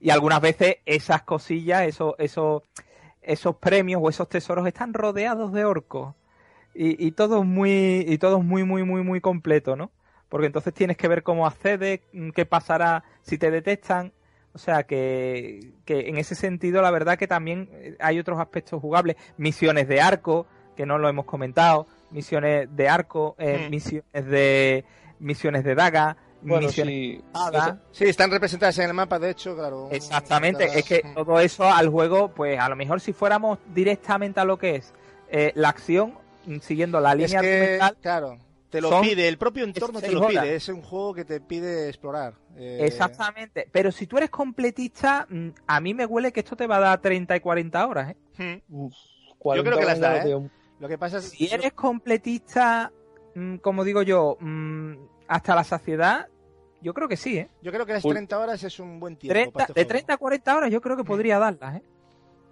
Y 0.00 0.10
algunas 0.10 0.40
veces 0.40 0.76
esas 0.86 1.22
cosillas, 1.22 1.82
esos, 1.82 2.14
esos, 2.18 2.62
esos 3.22 3.56
premios 3.56 4.00
o 4.02 4.08
esos 4.08 4.28
tesoros 4.28 4.66
están 4.66 4.94
rodeados 4.94 5.52
de 5.52 5.64
orcos. 5.64 6.14
Y, 6.74 7.04
y 7.06 7.12
todo 7.12 7.40
es 7.40 7.46
muy, 7.46 8.04
y 8.06 8.18
todo 8.18 8.38
es 8.38 8.44
muy, 8.44 8.64
muy, 8.64 8.84
muy, 8.84 9.02
muy 9.02 9.20
completo, 9.20 9.74
¿no? 9.74 9.90
Porque 10.28 10.46
entonces 10.46 10.72
tienes 10.74 10.96
que 10.96 11.08
ver 11.08 11.22
cómo 11.22 11.46
accede, 11.46 12.02
mm, 12.12 12.30
qué 12.30 12.46
pasará 12.46 13.02
si 13.22 13.38
te 13.38 13.50
detectan. 13.50 14.12
O 14.54 14.58
sea 14.58 14.84
que, 14.84 15.72
que 15.84 16.08
en 16.08 16.16
ese 16.16 16.34
sentido 16.34 16.82
la 16.82 16.90
verdad 16.90 17.18
que 17.18 17.26
también 17.26 17.68
eh, 17.72 17.96
hay 18.00 18.18
otros 18.18 18.38
aspectos 18.38 18.80
jugables. 18.80 19.16
Misiones 19.36 19.88
de 19.88 20.00
arco, 20.00 20.46
que 20.76 20.86
no 20.86 20.98
lo 20.98 21.08
hemos 21.08 21.24
comentado, 21.24 21.86
misiones 22.10 22.68
de 22.74 22.88
arco, 22.88 23.34
eh, 23.38 23.64
Hmm. 23.66 23.70
misiones 23.70 24.26
de 24.26 24.84
misiones 25.20 25.64
de 25.64 25.74
daga, 25.74 26.16
Bueno, 26.42 26.66
misiones 26.66 26.94
sí. 26.94 27.22
Sí, 27.92 28.04
están 28.04 28.30
representadas 28.30 28.78
en 28.78 28.86
el 28.88 28.94
mapa, 28.94 29.18
de 29.18 29.30
hecho, 29.30 29.56
claro. 29.56 29.88
Exactamente, 29.90 30.64
es 30.78 30.84
que 30.84 31.02
todo 31.14 31.40
eso 31.40 31.64
al 31.64 31.88
juego, 31.88 32.28
pues 32.28 32.58
a 32.58 32.68
lo 32.68 32.76
mejor 32.76 33.00
si 33.00 33.12
fuéramos 33.12 33.58
directamente 33.74 34.40
a 34.40 34.44
lo 34.44 34.56
que 34.58 34.76
es 34.76 34.94
eh, 35.30 35.52
la 35.54 35.68
acción, 35.70 36.14
mm, 36.46 36.58
siguiendo 36.60 37.00
la 37.00 37.12
Es 37.12 37.18
línea 37.18 37.40
que, 37.40 37.48
argumental, 37.48 37.96
claro, 38.00 38.38
te 38.70 38.80
lo 38.80 38.88
son 38.88 39.02
pide, 39.02 39.28
el 39.28 39.38
propio 39.38 39.64
entorno 39.64 40.00
te 40.00 40.12
lo 40.12 40.20
horas. 40.22 40.44
pide, 40.44 40.54
es 40.54 40.68
un 40.68 40.82
juego 40.82 41.14
que 41.14 41.24
te 41.24 41.40
pide 41.40 41.88
explorar. 41.88 42.34
eh, 42.56 42.80
exactamente. 42.82 43.68
Pero 43.72 43.90
si 43.90 44.06
tú 44.06 44.16
eres 44.18 44.30
completista, 44.30 45.26
mm, 45.28 45.48
a 45.66 45.80
mí 45.80 45.94
me 45.94 46.06
huele 46.06 46.32
que 46.32 46.40
esto 46.40 46.56
te 46.56 46.66
va 46.66 46.76
a 46.76 46.80
dar 46.80 47.00
30 47.00 47.36
y 47.36 47.40
40 47.40 47.86
horas. 47.86 48.10
¿eh? 48.38 48.62
hmm. 48.68 48.74
Uf, 48.74 48.94
Yo 49.56 49.64
creo 49.64 49.78
que 49.78 49.84
las 49.84 49.98
40 49.98 50.08
da, 50.08 50.24
¿eh? 50.24 50.50
Lo 50.80 50.88
que 50.88 50.96
pasa 50.98 51.18
es 51.18 51.30
Si 51.30 51.52
eres 51.52 51.72
completista, 51.72 52.92
mm, 53.34 53.56
como 53.56 53.84
digo 53.84 54.02
yo, 54.02 54.36
hasta 55.28 55.54
la 55.54 55.62
saciedad, 55.64 56.26
yo 56.80 56.94
creo 56.94 57.08
que 57.08 57.16
sí, 57.16 57.38
¿eh? 57.38 57.48
yo 57.62 57.70
creo 57.72 57.86
que 57.86 57.92
las 57.92 58.04
Uy. 58.04 58.12
30 58.12 58.38
horas 58.38 58.62
es 58.64 58.80
un 58.80 58.98
buen 58.98 59.16
tiempo. 59.16 59.34
30 59.34 59.52
para 59.52 59.64
este 59.64 59.72
de 59.74 59.80
juego. 59.84 59.88
30 59.88 60.12
a 60.14 60.16
40 60.16 60.56
horas 60.56 60.70
yo 60.70 60.80
creo 60.80 60.96
que 60.96 61.04
podría 61.04 61.38
darlas, 61.38 61.76
¿eh? 61.76 61.82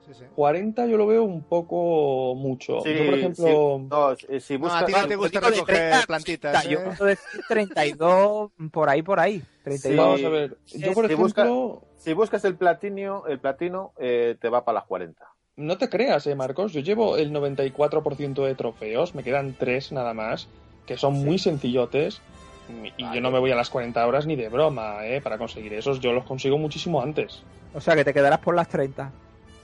Sí, 0.06 0.14
sí. 0.14 0.24
40 0.36 0.86
yo 0.86 0.96
lo 0.98 1.06
veo 1.08 1.24
un 1.24 1.42
poco 1.42 2.34
mucho. 2.36 2.80
Sí, 2.82 2.94
yo, 2.96 3.06
por 3.06 3.14
ejemplo, 3.14 3.44
sí. 3.80 3.86
No, 3.90 4.14
si- 4.14 4.40
si 4.40 4.54
No, 4.58 4.66
buscas- 4.66 4.82
a 4.82 4.86
ti 4.86 4.92
no 4.92 5.02
te 5.06 5.10
Yo 5.14 5.18
gusta 5.18 5.40
recoger 5.40 5.76
30, 5.76 6.06
plantitas. 6.06 6.64
Yo 6.68 6.78
¿eh? 6.78 6.82
puedo 6.96 7.04
decir 7.06 7.40
32 7.48 8.50
por 8.70 8.88
ahí, 8.88 9.02
por 9.02 9.18
ahí. 9.18 9.42
32. 9.64 10.04
vamos 10.06 10.24
a 10.24 10.28
ver. 10.28 10.56
Yo, 10.76 10.92
por 10.92 11.06
si 11.08 11.12
ejemplo, 11.12 11.82
Si 11.96 12.12
buscas 12.12 12.44
el 12.44 12.54
platino, 12.56 13.26
el 13.26 13.40
platino 13.40 13.94
eh, 13.98 14.36
te 14.40 14.48
va 14.48 14.64
para 14.64 14.74
las 14.80 14.84
40. 14.84 15.26
no 15.56 15.76
te 15.76 15.88
creas, 15.88 16.24
eh, 16.28 16.36
Marcos. 16.36 16.72
Yo 16.72 16.82
llevo 16.82 17.16
el 17.16 17.32
94% 17.32 18.44
de 18.44 18.54
trofeos, 18.54 19.14
me 19.16 19.24
quedan 19.24 19.54
3 19.58 19.90
nada 19.90 20.14
más, 20.14 20.46
que 20.86 20.96
son 20.96 21.14
muy 21.14 21.38
sencillotes. 21.40 22.20
Y 22.68 23.02
Vale. 23.02 23.14
yo 23.14 23.20
no 23.20 23.30
me 23.30 23.38
voy 23.38 23.50
a 23.50 23.56
las 23.56 23.70
40 23.70 24.06
horas 24.06 24.26
ni 24.26 24.36
de 24.36 24.48
broma, 24.48 25.06
eh, 25.06 25.20
para 25.20 25.38
conseguir 25.38 25.72
esos. 25.74 26.00
Yo 26.00 26.12
los 26.12 26.24
consigo 26.24 26.58
muchísimo 26.58 27.00
antes. 27.00 27.42
O 27.74 27.80
sea 27.80 27.94
que 27.94 28.04
te 28.04 28.12
quedarás 28.14 28.40
por 28.40 28.54
las 28.54 28.68
30. 28.68 29.10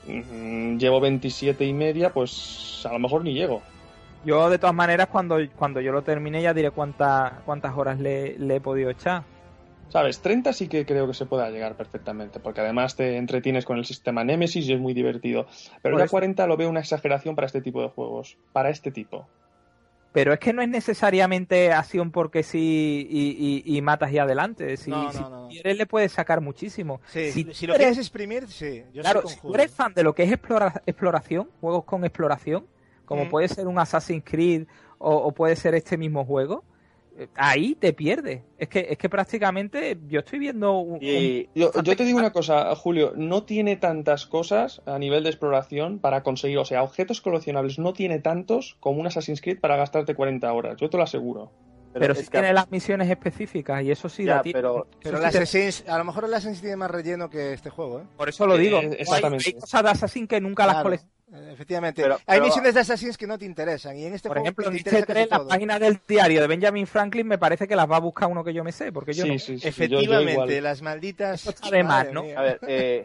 Mm, 0.06 0.78
Llevo 0.78 1.00
27 1.00 1.64
y 1.64 1.72
media, 1.72 2.10
pues 2.10 2.84
a 2.88 2.92
lo 2.92 2.98
mejor 2.98 3.24
ni 3.24 3.34
llego. 3.34 3.62
Yo, 4.24 4.48
de 4.50 4.58
todas 4.58 4.74
maneras, 4.74 5.08
cuando, 5.08 5.38
cuando 5.56 5.80
yo 5.80 5.92
lo 5.92 6.02
termine, 6.02 6.42
ya 6.42 6.54
diré 6.54 6.70
cuántas 6.70 7.32
cuántas 7.44 7.76
horas 7.76 7.98
le, 7.98 8.38
le 8.38 8.56
he 8.56 8.60
podido 8.60 8.90
echar. 8.90 9.24
¿Sabes? 9.88 10.20
30 10.20 10.54
sí 10.54 10.68
que 10.68 10.86
creo 10.86 11.06
que 11.06 11.12
se 11.12 11.26
pueda 11.26 11.50
llegar 11.50 11.74
perfectamente, 11.74 12.40
porque 12.40 12.62
además 12.62 12.96
te 12.96 13.16
entretienes 13.18 13.66
con 13.66 13.76
el 13.76 13.84
sistema 13.84 14.24
Nemesis 14.24 14.66
y 14.66 14.72
es 14.72 14.80
muy 14.80 14.94
divertido. 14.94 15.46
Pero 15.82 15.98
ya 15.98 16.04
eso. 16.04 16.12
40 16.12 16.46
lo 16.46 16.56
veo 16.56 16.70
una 16.70 16.80
exageración 16.80 17.34
para 17.34 17.46
este 17.46 17.60
tipo 17.60 17.82
de 17.82 17.88
juegos. 17.88 18.38
Para 18.52 18.70
este 18.70 18.90
tipo. 18.90 19.26
Pero 20.12 20.32
es 20.34 20.38
que 20.40 20.52
no 20.52 20.60
es 20.60 20.68
necesariamente 20.68 21.72
acción 21.72 22.10
porque 22.10 22.42
sí 22.42 23.06
y, 23.10 23.62
y- 23.64 23.76
y 23.76 23.80
matas 23.82 24.12
y 24.12 24.18
adelante. 24.18 24.76
Si, 24.76 24.90
No, 24.90 25.04
no, 25.04 25.12
si 25.12 25.20
no, 25.20 25.30
no. 25.30 25.48
quieres, 25.48 25.76
le 25.78 25.86
puedes 25.86 26.12
sacar 26.12 26.40
muchísimo. 26.40 27.00
Sí, 27.06 27.30
Si 27.32 27.66
lo 27.66 27.74
eres- 27.74 27.78
quieres 27.86 27.98
exprimir, 27.98 28.46
sí. 28.48 28.84
Yo 28.92 29.02
claro, 29.02 29.26
si 29.26 29.40
tú 29.40 29.54
eres 29.54 29.70
fan 29.70 29.94
de 29.94 30.02
lo 30.02 30.14
que 30.14 30.24
es 30.24 30.30
explora- 30.32 30.82
exploración, 30.86 31.48
juegos 31.60 31.84
con 31.84 32.04
exploración, 32.04 32.66
como 33.06 33.24
Mm. 33.24 33.28
puede 33.30 33.48
ser 33.48 33.66
un 33.66 33.78
Assassin's 33.78 34.22
Creed 34.24 34.66
o, 34.98 35.14
o 35.16 35.32
puede 35.32 35.56
ser 35.56 35.74
este 35.74 35.96
mismo 35.96 36.24
juego, 36.24 36.62
ahí 37.36 37.74
te 37.74 37.92
pierdes. 37.92 38.42
Es 38.58 38.68
que, 38.68 38.86
es 38.90 38.98
que 38.98 39.08
prácticamente 39.08 39.98
yo 40.08 40.20
estoy 40.20 40.38
viendo 40.38 40.78
un, 40.78 40.98
Y 41.00 41.48
Yo, 41.54 41.70
yo 41.82 41.96
te 41.96 42.04
digo 42.04 42.18
una 42.18 42.32
cosa, 42.32 42.74
Julio, 42.76 43.12
no 43.16 43.44
tiene 43.44 43.76
tantas 43.76 44.26
cosas 44.26 44.82
a 44.86 44.98
nivel 44.98 45.22
de 45.24 45.30
exploración 45.30 45.98
para 45.98 46.22
conseguir, 46.22 46.58
o 46.58 46.64
sea, 46.64 46.82
objetos 46.82 47.20
coleccionables 47.20 47.78
no 47.78 47.92
tiene 47.92 48.18
tantos 48.18 48.76
como 48.80 49.00
un 49.00 49.06
Assassin's 49.06 49.40
Creed 49.40 49.60
para 49.60 49.76
gastarte 49.76 50.14
40 50.14 50.52
horas, 50.52 50.76
yo 50.80 50.88
te 50.90 50.96
lo 50.96 51.02
aseguro. 51.02 51.50
pero 51.94 52.14
sí 52.14 52.22
que- 52.24 52.30
tiene 52.30 52.54
las 52.54 52.70
misiones 52.70 53.10
específicas 53.10 53.82
y 53.82 53.90
eso 53.90 54.08
sí 54.08 54.24
Ya, 54.24 54.36
la 54.36 54.42
tiene. 54.42 54.58
pero- 54.58 54.86
Pero 55.02 55.20
te- 55.20 55.26
Assassin's, 55.26 55.84
a 55.86 55.98
lo 55.98 56.04
mejor 56.04 56.24
el 56.24 56.32
Assassin's 56.32 56.62
tiene 56.62 56.76
más 56.76 56.90
relleno 56.90 57.28
que 57.28 57.52
este 57.52 57.68
juego, 57.68 58.00
¿eh? 58.00 58.04
Por 58.16 58.30
eso 58.30 58.46
lo 58.46 58.56
digo. 58.56 58.78
Eh, 58.78 58.96
exactamente. 59.00 59.44
Hay, 59.48 59.52
hay 59.54 59.60
cosas 59.60 59.82
de 59.82 59.88
Assassin 59.90 60.26
que 60.26 60.40
nunca 60.40 60.66
las 60.66 60.82
coleccionas. 60.82 61.12
Efectivamente. 61.50 62.02
Pero- 62.02 62.14
Hay 62.26 62.38
pero- 62.38 62.44
misiones 62.44 62.74
de 62.74 62.80
Assassins 62.80 63.16
que 63.16 63.26
no 63.26 63.38
te 63.38 63.44
interesan. 63.44 63.96
Y 63.96 64.04
en 64.04 64.14
este 64.14 64.28
Por 64.28 64.36
juego 64.36 64.44
ejemplo, 64.46 64.64
te 64.64 64.70
en 64.70 64.76
interesa 64.78 64.98
este 65.00 65.06
casi 65.12 65.18
3, 65.26 65.30
las 65.30 65.38
todo. 65.40 65.48
páginas 65.48 65.80
del 65.80 66.00
diario 66.06 66.40
de 66.40 66.46
Benjamin 66.46 66.86
Franklin 66.86 67.26
me 67.26 67.38
parece 67.38 67.66
que 67.66 67.74
las 67.76 67.90
va 67.90 67.96
a 67.96 68.00
buscar 68.00 68.28
uno 68.28 68.44
que 68.44 68.52
yo 68.52 68.62
me 68.64 68.72
sé, 68.72 68.92
porque 68.92 69.12
yo 69.12 69.24
sí, 69.24 69.32
no. 69.32 69.38
sí, 69.38 69.44
sí, 69.46 69.56
yo- 69.56 69.62
yo 69.62 69.68
Efectivamente, 69.68 70.32
igual. 70.32 70.62
las 70.62 70.82
malditas. 70.82 71.40
Eso 71.40 71.50
está 71.50 71.70
de 71.70 71.82
más, 71.84 71.98
Madre 72.04 72.12
¿no? 72.12 72.22
mía. 72.22 72.38
A 72.38 72.42
ver, 72.42 72.58
eh, 72.66 73.04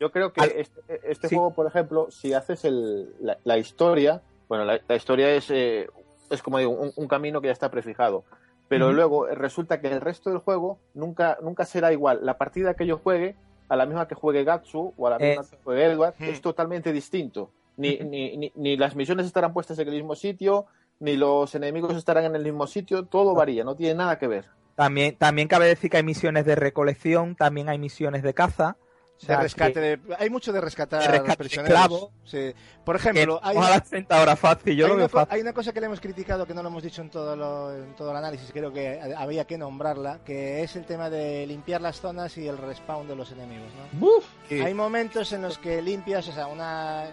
yo 0.00 0.10
creo 0.10 0.32
que 0.32 0.40
este, 0.60 0.80
este 1.04 1.28
Sí. 1.28 1.34
juego, 1.36 1.54
por 1.54 1.66
ejemplo, 1.66 2.10
si 2.10 2.32
haces 2.34 2.64
el, 2.64 3.14
la, 3.20 3.38
la 3.44 3.58
historia, 3.58 4.22
bueno, 4.48 4.64
la, 4.64 4.80
la 4.88 4.96
historia 4.96 5.30
es, 5.30 5.50
eh, 5.50 5.88
es 6.30 6.42
como 6.42 6.58
digo, 6.58 6.70
un, 6.72 6.92
un 6.96 7.06
camino 7.08 7.40
que 7.40 7.46
ya 7.48 7.52
está 7.52 7.70
prefijado. 7.70 8.24
Pero 8.68 8.92
luego 8.92 9.26
resulta 9.28 9.80
que 9.80 9.88
el 9.88 10.00
resto 10.02 10.28
del 10.28 10.40
juego 10.40 10.78
nunca, 10.92 11.38
nunca 11.40 11.64
será 11.64 11.90
igual. 11.90 12.20
La 12.22 12.36
partida 12.36 12.74
que 12.74 12.86
yo 12.86 12.98
juegue, 12.98 13.34
a 13.70 13.76
la 13.76 13.86
misma 13.86 14.06
que 14.06 14.14
juegue 14.14 14.44
Gatsu 14.44 14.92
o 14.94 15.06
a 15.06 15.10
la 15.10 15.18
misma 15.18 15.42
que 15.48 15.56
juegue 15.64 15.84
Edward, 15.86 16.14
Hmm. 16.18 16.24
es 16.24 16.40
totalmente 16.42 16.92
distinto. 16.92 17.50
Ni, 17.78 17.96
ni, 17.98 18.36
ni, 18.36 18.52
ni 18.56 18.76
las 18.76 18.94
misiones 18.94 19.24
estarán 19.26 19.52
puestas 19.54 19.78
en 19.78 19.88
el 19.88 19.94
mismo 19.94 20.14
sitio, 20.14 20.66
ni 21.00 21.16
los 21.16 21.54
enemigos 21.54 21.96
estarán 21.96 22.24
en 22.24 22.34
el 22.36 22.42
mismo 22.44 22.66
sitio, 22.66 23.04
todo 23.06 23.34
varía, 23.34 23.64
no 23.64 23.74
tiene 23.76 23.94
nada 23.94 24.18
que 24.18 24.26
ver. 24.26 24.44
También, 24.74 25.16
también 25.16 25.48
cabe 25.48 25.66
decir 25.66 25.90
que 25.90 25.96
hay 25.96 26.02
misiones 26.02 26.44
de 26.44 26.54
recolección, 26.54 27.34
también 27.36 27.68
hay 27.68 27.78
misiones 27.78 28.22
de 28.22 28.34
caza. 28.34 28.76
O 29.20 29.26
De 29.26 29.36
rescate 29.36 29.72
que- 29.72 29.80
de- 29.80 30.00
Hay 30.20 30.30
mucho 30.30 30.52
de 30.52 30.60
rescatar 30.60 31.02
de 31.02 31.08
rescate 31.08 31.36
prisioneros. 31.38 32.10
Sí. 32.24 32.52
Por 32.84 32.94
ejemplo, 32.94 33.40
hay, 33.42 33.56
ojalá 33.56 33.80
30 33.80 34.22
horas 34.22 34.38
fácil, 34.38 34.76
yo 34.76 34.84
hay 34.84 34.88
lo 34.90 34.94
una 34.94 35.02
veo 35.06 35.10
co- 35.10 35.18
fácil. 35.18 35.34
hay 35.34 35.40
una 35.40 35.52
cosa 35.52 35.72
que 35.72 35.80
le 35.80 35.86
hemos 35.86 36.00
criticado 36.00 36.46
que 36.46 36.54
no 36.54 36.62
lo 36.62 36.68
hemos 36.68 36.84
dicho 36.84 37.02
en 37.02 37.10
todo, 37.10 37.34
lo- 37.34 37.74
en 37.74 37.96
todo 37.96 38.12
el 38.12 38.16
análisis, 38.16 38.52
creo 38.52 38.72
que 38.72 39.00
había 39.16 39.44
que 39.44 39.58
nombrarla, 39.58 40.20
que 40.24 40.62
es 40.62 40.76
el 40.76 40.84
tema 40.86 41.10
de 41.10 41.44
limpiar 41.48 41.80
las 41.80 42.00
zonas 42.00 42.38
y 42.38 42.46
el 42.46 42.56
respawn 42.58 43.08
de 43.08 43.16
los 43.16 43.32
enemigos. 43.32 43.66
¿no? 43.94 44.06
Uf, 44.06 44.24
Sí. 44.48 44.60
Hay 44.60 44.72
momentos 44.74 45.32
en 45.32 45.42
los 45.42 45.58
que 45.58 45.82
limpias, 45.82 46.28
o 46.28 46.32
sea, 46.32 46.46
una 46.46 47.06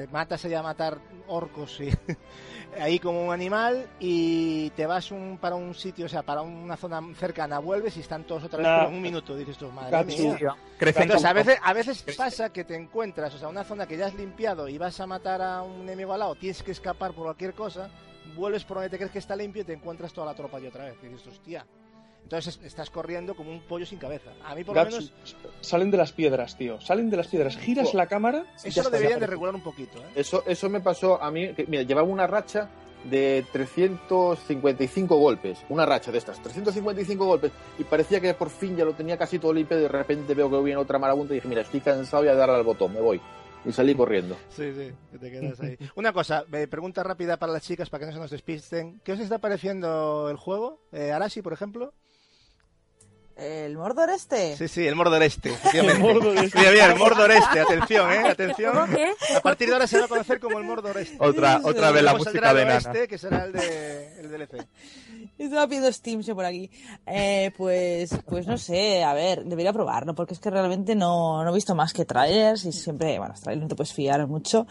te 0.00 0.06
matas 0.06 0.42
allá 0.46 0.60
a 0.60 0.62
matar 0.62 0.98
orcos 1.28 1.78
y 1.78 1.90
ahí 2.80 2.98
como 2.98 3.26
un 3.26 3.34
animal 3.34 3.86
y 3.98 4.70
te 4.70 4.86
vas 4.86 5.10
un, 5.10 5.36
para 5.38 5.56
un 5.56 5.74
sitio, 5.74 6.06
o 6.06 6.08
sea, 6.08 6.22
para 6.22 6.40
una 6.40 6.78
zona 6.78 7.02
cercana, 7.16 7.58
vuelves 7.58 7.98
y 7.98 8.00
están 8.00 8.24
todos 8.24 8.44
otra 8.44 8.60
vez 8.60 8.88
en 8.88 8.94
un 8.94 9.02
minuto. 9.02 9.36
Dices 9.36 9.58
tú, 9.58 9.70
madre 9.70 10.02
mía. 10.06 10.56
Entonces, 10.80 11.24
a 11.26 11.34
veces, 11.34 11.58
a 11.62 11.72
veces 11.74 12.02
pasa 12.16 12.50
que 12.50 12.64
te 12.64 12.76
encuentras, 12.76 13.34
o 13.34 13.38
sea, 13.38 13.48
una 13.48 13.62
zona 13.62 13.86
que 13.86 13.98
ya 13.98 14.06
has 14.06 14.14
limpiado 14.14 14.68
y 14.68 14.78
vas 14.78 14.98
a 15.00 15.06
matar 15.06 15.42
a 15.42 15.60
un 15.60 15.82
enemigo 15.82 16.14
al 16.14 16.20
lado, 16.20 16.34
tienes 16.34 16.62
que 16.62 16.70
escapar 16.70 17.12
por 17.12 17.24
cualquier 17.24 17.52
cosa, 17.52 17.90
vuelves 18.34 18.64
por 18.64 18.78
donde 18.78 18.88
te 18.88 18.96
crees 18.96 19.12
que 19.12 19.18
está 19.18 19.36
limpio 19.36 19.60
y 19.60 19.66
te 19.66 19.74
encuentras 19.74 20.14
toda 20.14 20.28
la 20.28 20.34
tropa 20.34 20.58
y 20.60 20.66
otra 20.66 20.86
vez. 20.86 20.96
Y 21.02 21.08
dices, 21.08 21.26
hostia. 21.26 21.66
Entonces 22.30 22.60
estás 22.62 22.90
corriendo 22.90 23.34
como 23.34 23.50
un 23.50 23.58
pollo 23.58 23.84
sin 23.84 23.98
cabeza. 23.98 24.30
A 24.44 24.54
mí 24.54 24.62
por 24.62 24.76
lo 24.76 24.84
menos 24.84 25.12
salen 25.60 25.90
de 25.90 25.96
las 25.96 26.12
piedras, 26.12 26.56
tío, 26.56 26.80
salen 26.80 27.10
de 27.10 27.16
las 27.16 27.26
piedras, 27.26 27.56
giras 27.56 27.92
la 27.92 28.06
cámara 28.06 28.44
y 28.62 28.70
ya 28.70 28.82
eso 28.82 28.82
lo 28.84 28.90
deberían 28.90 29.18
de 29.18 29.26
regular 29.26 29.52
un 29.52 29.62
poquito. 29.62 29.98
¿eh? 29.98 30.12
Eso, 30.14 30.44
eso 30.46 30.68
me 30.68 30.78
pasó 30.80 31.20
a 31.20 31.28
mí, 31.32 31.52
que, 31.54 31.66
mira, 31.66 31.82
llevaba 31.82 32.06
una 32.06 32.28
racha 32.28 32.70
de 33.02 33.44
355 33.50 35.16
golpes, 35.16 35.58
una 35.70 35.84
racha 35.84 36.12
de 36.12 36.18
estas, 36.18 36.40
355 36.40 37.26
golpes, 37.26 37.50
y 37.80 37.82
parecía 37.82 38.20
que 38.20 38.32
por 38.34 38.50
fin 38.50 38.76
ya 38.76 38.84
lo 38.84 38.92
tenía 38.92 39.18
casi 39.18 39.40
todo 39.40 39.52
limpio, 39.52 39.76
y 39.76 39.82
de 39.82 39.88
repente 39.88 40.32
veo 40.32 40.48
que 40.48 40.62
viene 40.62 40.80
otra 40.80 41.00
marabunta 41.00 41.34
y 41.34 41.38
dije, 41.38 41.48
mira, 41.48 41.62
estoy 41.62 41.80
cansado, 41.80 42.22
voy 42.22 42.30
a 42.30 42.36
darle 42.36 42.54
al 42.54 42.62
botón, 42.62 42.94
me 42.94 43.00
voy. 43.00 43.20
Y 43.64 43.72
salí 43.72 43.92
corriendo. 43.96 44.36
Sí, 44.50 44.72
sí, 44.72 44.92
que 45.10 45.18
te 45.18 45.32
quedas 45.32 45.60
ahí. 45.60 45.76
Una 45.96 46.12
cosa, 46.12 46.44
eh, 46.52 46.68
pregunta 46.68 47.02
rápida 47.02 47.38
para 47.38 47.52
las 47.52 47.64
chicas 47.64 47.90
para 47.90 48.02
que 48.02 48.06
no 48.06 48.12
se 48.12 48.20
nos 48.20 48.30
despisten. 48.30 49.00
¿Qué 49.02 49.12
os 49.14 49.18
está 49.18 49.38
pareciendo 49.38 50.30
el 50.30 50.36
juego? 50.36 50.80
Eh, 50.92 51.10
Arashi, 51.10 51.42
por 51.42 51.52
ejemplo. 51.52 51.92
¿El 53.40 53.76
Mordor 53.76 54.10
este? 54.10 54.56
Sí, 54.56 54.68
sí, 54.68 54.86
el 54.86 54.94
Mordor 54.94 55.22
Este, 55.22 55.50
efectivamente. 55.54 56.50
Mira, 56.54 56.70
mira, 56.70 56.86
el 56.86 56.96
Mordor 56.96 57.30
Este, 57.30 57.60
atención, 57.60 58.12
¿eh? 58.12 58.28
Atención. 58.28 58.76
A 58.76 59.40
partir 59.40 59.68
de 59.68 59.74
ahora 59.74 59.86
se 59.86 59.98
va 59.98 60.04
a 60.04 60.08
conocer 60.08 60.40
como 60.40 60.58
el 60.58 60.64
Mordor 60.64 60.98
Este. 60.98 61.16
Otra, 61.18 61.60
otra 61.64 61.90
vez 61.90 62.02
la 62.02 62.14
música 62.14 62.52
de 62.52 62.62
el 62.62 62.68
Nana. 62.68 62.80
Oeste, 62.90 63.08
que 63.08 63.18
será 63.18 63.44
el, 63.44 63.52
de, 63.52 64.20
el 64.20 64.30
DLC. 64.30 64.66
Estaba 65.40 65.66
pidiendo 65.66 65.90
Steam 65.90 66.22
por 66.34 66.44
aquí. 66.44 66.70
Eh, 67.06 67.50
pues, 67.56 68.10
pues 68.26 68.46
no 68.46 68.58
sé, 68.58 69.02
a 69.02 69.14
ver, 69.14 69.42
debería 69.46 69.72
probarlo, 69.72 70.14
porque 70.14 70.34
es 70.34 70.40
que 70.40 70.50
realmente 70.50 70.94
no, 70.94 71.42
no 71.42 71.50
he 71.50 71.54
visto 71.54 71.74
más 71.74 71.94
que 71.94 72.04
trailers 72.04 72.66
y 72.66 72.72
siempre, 72.72 73.18
bueno, 73.18 73.32
los 73.32 73.40
trailers 73.40 73.62
no 73.62 73.68
te 73.68 73.74
puedes 73.74 73.94
fiar 73.94 74.26
mucho. 74.26 74.66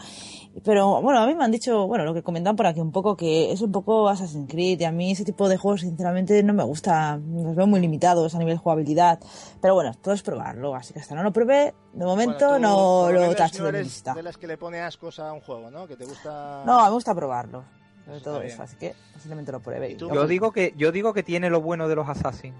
Pero 0.62 1.02
bueno, 1.02 1.18
a 1.20 1.26
mí 1.26 1.34
me 1.34 1.42
han 1.42 1.50
dicho, 1.50 1.88
bueno, 1.88 2.04
lo 2.04 2.14
que 2.14 2.22
comentan 2.22 2.54
por 2.54 2.66
aquí 2.68 2.80
un 2.80 2.92
poco, 2.92 3.16
que 3.16 3.50
es 3.50 3.60
un 3.62 3.72
poco 3.72 4.08
Assassin's 4.08 4.48
Creed 4.48 4.80
y 4.80 4.84
a 4.84 4.92
mí 4.92 5.10
ese 5.10 5.24
tipo 5.24 5.48
de 5.48 5.56
juegos 5.56 5.80
sinceramente 5.80 6.40
no 6.44 6.52
me 6.52 6.62
gusta, 6.62 7.16
los 7.16 7.56
veo 7.56 7.66
muy 7.66 7.80
limitados 7.80 8.36
a 8.36 8.38
nivel 8.38 8.56
jugabilidad. 8.56 9.18
Pero 9.60 9.74
bueno, 9.74 9.92
todo 10.00 10.14
es 10.14 10.22
probarlo, 10.22 10.76
así 10.76 10.92
que 10.94 11.00
hasta 11.00 11.16
no 11.16 11.24
lo 11.24 11.32
probé, 11.32 11.74
de 11.92 12.04
momento 12.04 12.48
Bueno, 12.48 12.68
tú, 13.08 13.12
no 13.12 13.26
lo 13.26 13.34
tacho 13.34 13.64
no 13.64 13.72
de 13.72 13.78
mi 13.78 13.84
lista. 13.84 14.14
de 14.14 14.22
las 14.22 14.36
que 14.36 14.46
le 14.46 14.56
pone 14.56 14.80
ascos 14.80 15.18
a 15.18 15.32
un 15.32 15.40
juego, 15.40 15.68
¿no? 15.68 15.88
Que 15.88 15.96
te 15.96 16.04
gusta... 16.04 16.62
No, 16.64 16.84
me 16.84 16.90
gusta 16.90 17.12
probarlo, 17.12 17.64
sobre 18.10 18.20
Eso 18.20 18.24
todo 18.30 18.42
eso, 18.42 18.56
bien. 18.56 18.60
así 18.62 18.76
que 18.76 18.94
posiblemente 19.12 19.52
lo 19.52 19.60
pruebe. 19.60 19.96
Yo 19.96 20.26
digo 20.26 20.52
que 20.52 20.74
yo 20.76 20.92
digo 20.92 21.12
que 21.14 21.22
tiene 21.22 21.48
lo 21.50 21.60
bueno 21.60 21.88
de 21.88 21.94
los 21.96 22.08
Assassin, 22.08 22.54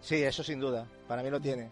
Sí, 0.00 0.22
eso 0.22 0.42
sin 0.44 0.60
duda. 0.60 0.86
Para 1.08 1.22
mí 1.22 1.30
lo 1.30 1.40
tiene. 1.40 1.68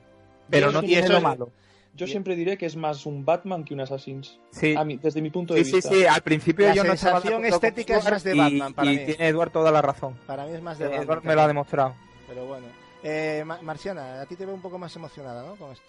pero 0.51 0.71
no 0.73 0.81
tiene 0.83 1.05
eso 1.05 1.13
lo 1.15 1.21
malo. 1.21 1.51
yo 1.95 2.07
siempre 2.07 2.35
diré 2.37 2.59
que 2.59 2.67
es 2.67 2.75
más 2.77 3.07
un 3.07 3.25
Batman 3.25 3.65
que 3.65 3.73
un 3.75 3.81
Assassin's. 3.81 4.39
Sí. 4.51 4.75
A 4.77 4.85
mí, 4.85 4.99
desde 5.03 5.23
mi 5.23 5.31
punto 5.31 5.55
de 5.55 5.63
Sí, 5.65 5.71
sí, 5.71 5.77
vista. 5.77 5.91
sí, 5.91 6.05
al 6.07 6.21
principio 6.23 6.67
La 6.67 6.75
yo 6.75 6.85
no 6.85 6.93
estaba 6.95 7.21
de 7.21 7.29
sensación 7.29 7.45
estética 7.47 7.97
es 7.99 8.05
más 8.11 8.25
de 8.25 8.35
y- 8.35 8.39
Batman 8.39 8.75
para 8.75 8.93
y 8.93 8.97
mí. 8.99 9.05
tiene 9.07 9.29
Eduard 9.29 9.51
toda 9.53 9.71
la 9.71 9.81
razón. 9.83 10.15
Para 10.27 10.45
mí 10.47 10.53
es 10.55 10.63
más 10.63 10.79
de 10.79 10.87
Eduard 10.87 11.07
Batman. 11.07 11.27
me 11.27 11.35
lo 11.35 11.41
ha 11.43 11.47
demostrado. 11.49 11.95
Pero 12.29 12.47
bueno. 12.47 12.67
Eh, 13.05 13.43
Ma- 13.47 13.61
Marciana, 13.63 14.21
a 14.23 14.27
ti 14.27 14.35
te 14.35 14.47
veo 14.47 14.55
un 14.55 14.63
poco 14.63 14.79
más 14.79 14.95
emocionada, 14.97 15.45
¿no? 15.45 15.55
Con 15.57 15.71
esto. 15.73 15.85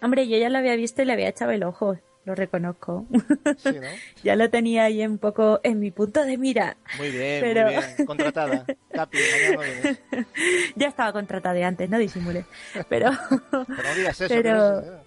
Hombre, 0.00 0.26
yo 0.28 0.36
ya 0.38 0.48
lo 0.48 0.58
había 0.58 0.74
visto 0.74 1.02
y 1.02 1.04
le 1.04 1.12
había 1.12 1.28
echado 1.28 1.52
el 1.52 1.62
ojo, 1.62 1.96
lo 2.24 2.34
reconozco. 2.34 3.06
Sí, 3.58 3.72
¿no? 3.80 3.88
ya 4.22 4.36
lo 4.36 4.48
tenía 4.50 4.84
ahí 4.84 5.04
un 5.04 5.18
poco 5.18 5.60
en 5.62 5.80
mi 5.80 5.90
punto 5.90 6.24
de 6.24 6.38
mira. 6.38 6.76
Muy 6.98 7.10
bien, 7.10 7.40
Pero- 7.40 7.64
muy 7.64 7.74
bien. 7.74 8.06
Contratada. 8.06 8.64
Capi. 8.92 9.18
Ya 10.76 10.88
estaba 10.88 11.12
contratada 11.12 11.54
de 11.54 11.64
antes, 11.64 11.88
no 11.90 11.98
disimule. 11.98 12.44
Pero 12.88 13.10
Pero 13.50 13.64
no 13.66 13.94
digas 13.96 14.20
eso. 14.20 14.32
Pero- 14.34 14.80
que 14.80 14.86
no 14.90 14.96
sé. 14.98 15.01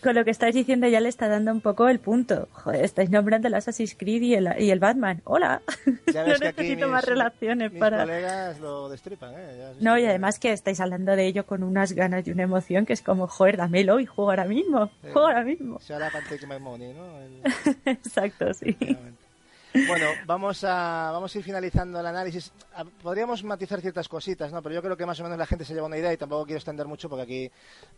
Con 0.00 0.14
lo 0.14 0.24
que 0.24 0.30
estáis 0.30 0.54
diciendo 0.54 0.88
ya 0.88 1.00
le 1.00 1.08
está 1.08 1.28
dando 1.28 1.52
un 1.52 1.60
poco 1.60 1.88
el 1.88 1.98
punto. 2.00 2.48
Joder, 2.52 2.84
estáis 2.84 3.10
nombrando 3.10 3.48
el 3.48 3.54
Assassin's 3.54 3.94
Creed 3.98 4.22
y 4.22 4.34
el, 4.34 4.48
y 4.58 4.70
el 4.70 4.78
Batman. 4.80 5.20
Hola. 5.24 5.62
Ya 6.12 6.24
no 6.26 6.34
que 6.34 6.46
necesito 6.46 6.86
mis- 6.86 6.92
más 6.92 7.04
relaciones 7.04 7.70
Mis 7.72 7.80
para... 7.80 8.00
colegas 8.00 8.58
lo 8.60 8.88
destripan, 8.88 9.34
¿eh? 9.36 9.72
No, 9.80 9.98
y 9.98 10.04
además 10.06 10.38
que 10.38 10.52
estáis 10.52 10.80
hablando 10.80 11.14
de 11.16 11.26
ello 11.26 11.46
con 11.46 11.62
unas 11.62 11.92
ganas 11.92 12.26
y 12.26 12.30
una 12.32 12.42
emoción 12.44 12.86
que 12.86 12.92
es 12.92 13.02
como, 13.02 13.26
joder, 13.26 13.56
dámelo 13.56 14.00
y 14.00 14.06
juego 14.06 14.30
ahora 14.30 14.44
mismo. 14.44 14.86
Sí. 14.86 15.08
Juego 15.12 15.26
ahora 15.28 15.44
mismo. 15.44 15.78
Se 15.80 15.94
hará 15.94 16.10
Money, 16.60 16.92
¿no? 16.94 17.18
El- 17.20 17.42
Exacto, 17.84 18.52
sí. 18.54 18.76
Bueno, 19.86 20.06
vamos 20.26 20.64
a, 20.64 21.10
vamos 21.12 21.34
a 21.34 21.38
ir 21.38 21.44
finalizando 21.44 22.00
el 22.00 22.06
análisis. 22.06 22.50
A- 22.74 22.84
Podríamos 22.84 23.44
matizar 23.44 23.80
ciertas 23.80 24.08
cositas, 24.08 24.52
¿no? 24.52 24.62
Pero 24.62 24.74
yo 24.74 24.82
creo 24.82 24.96
que 24.96 25.06
más 25.06 25.18
o 25.20 25.22
menos 25.22 25.38
la 25.38 25.46
gente 25.46 25.64
se 25.64 25.74
lleva 25.74 25.86
una 25.86 25.96
idea 25.98 26.12
y 26.12 26.16
tampoco 26.16 26.44
quiero 26.44 26.58
extender 26.58 26.86
mucho 26.86 27.08
porque 27.08 27.22
aquí 27.22 27.50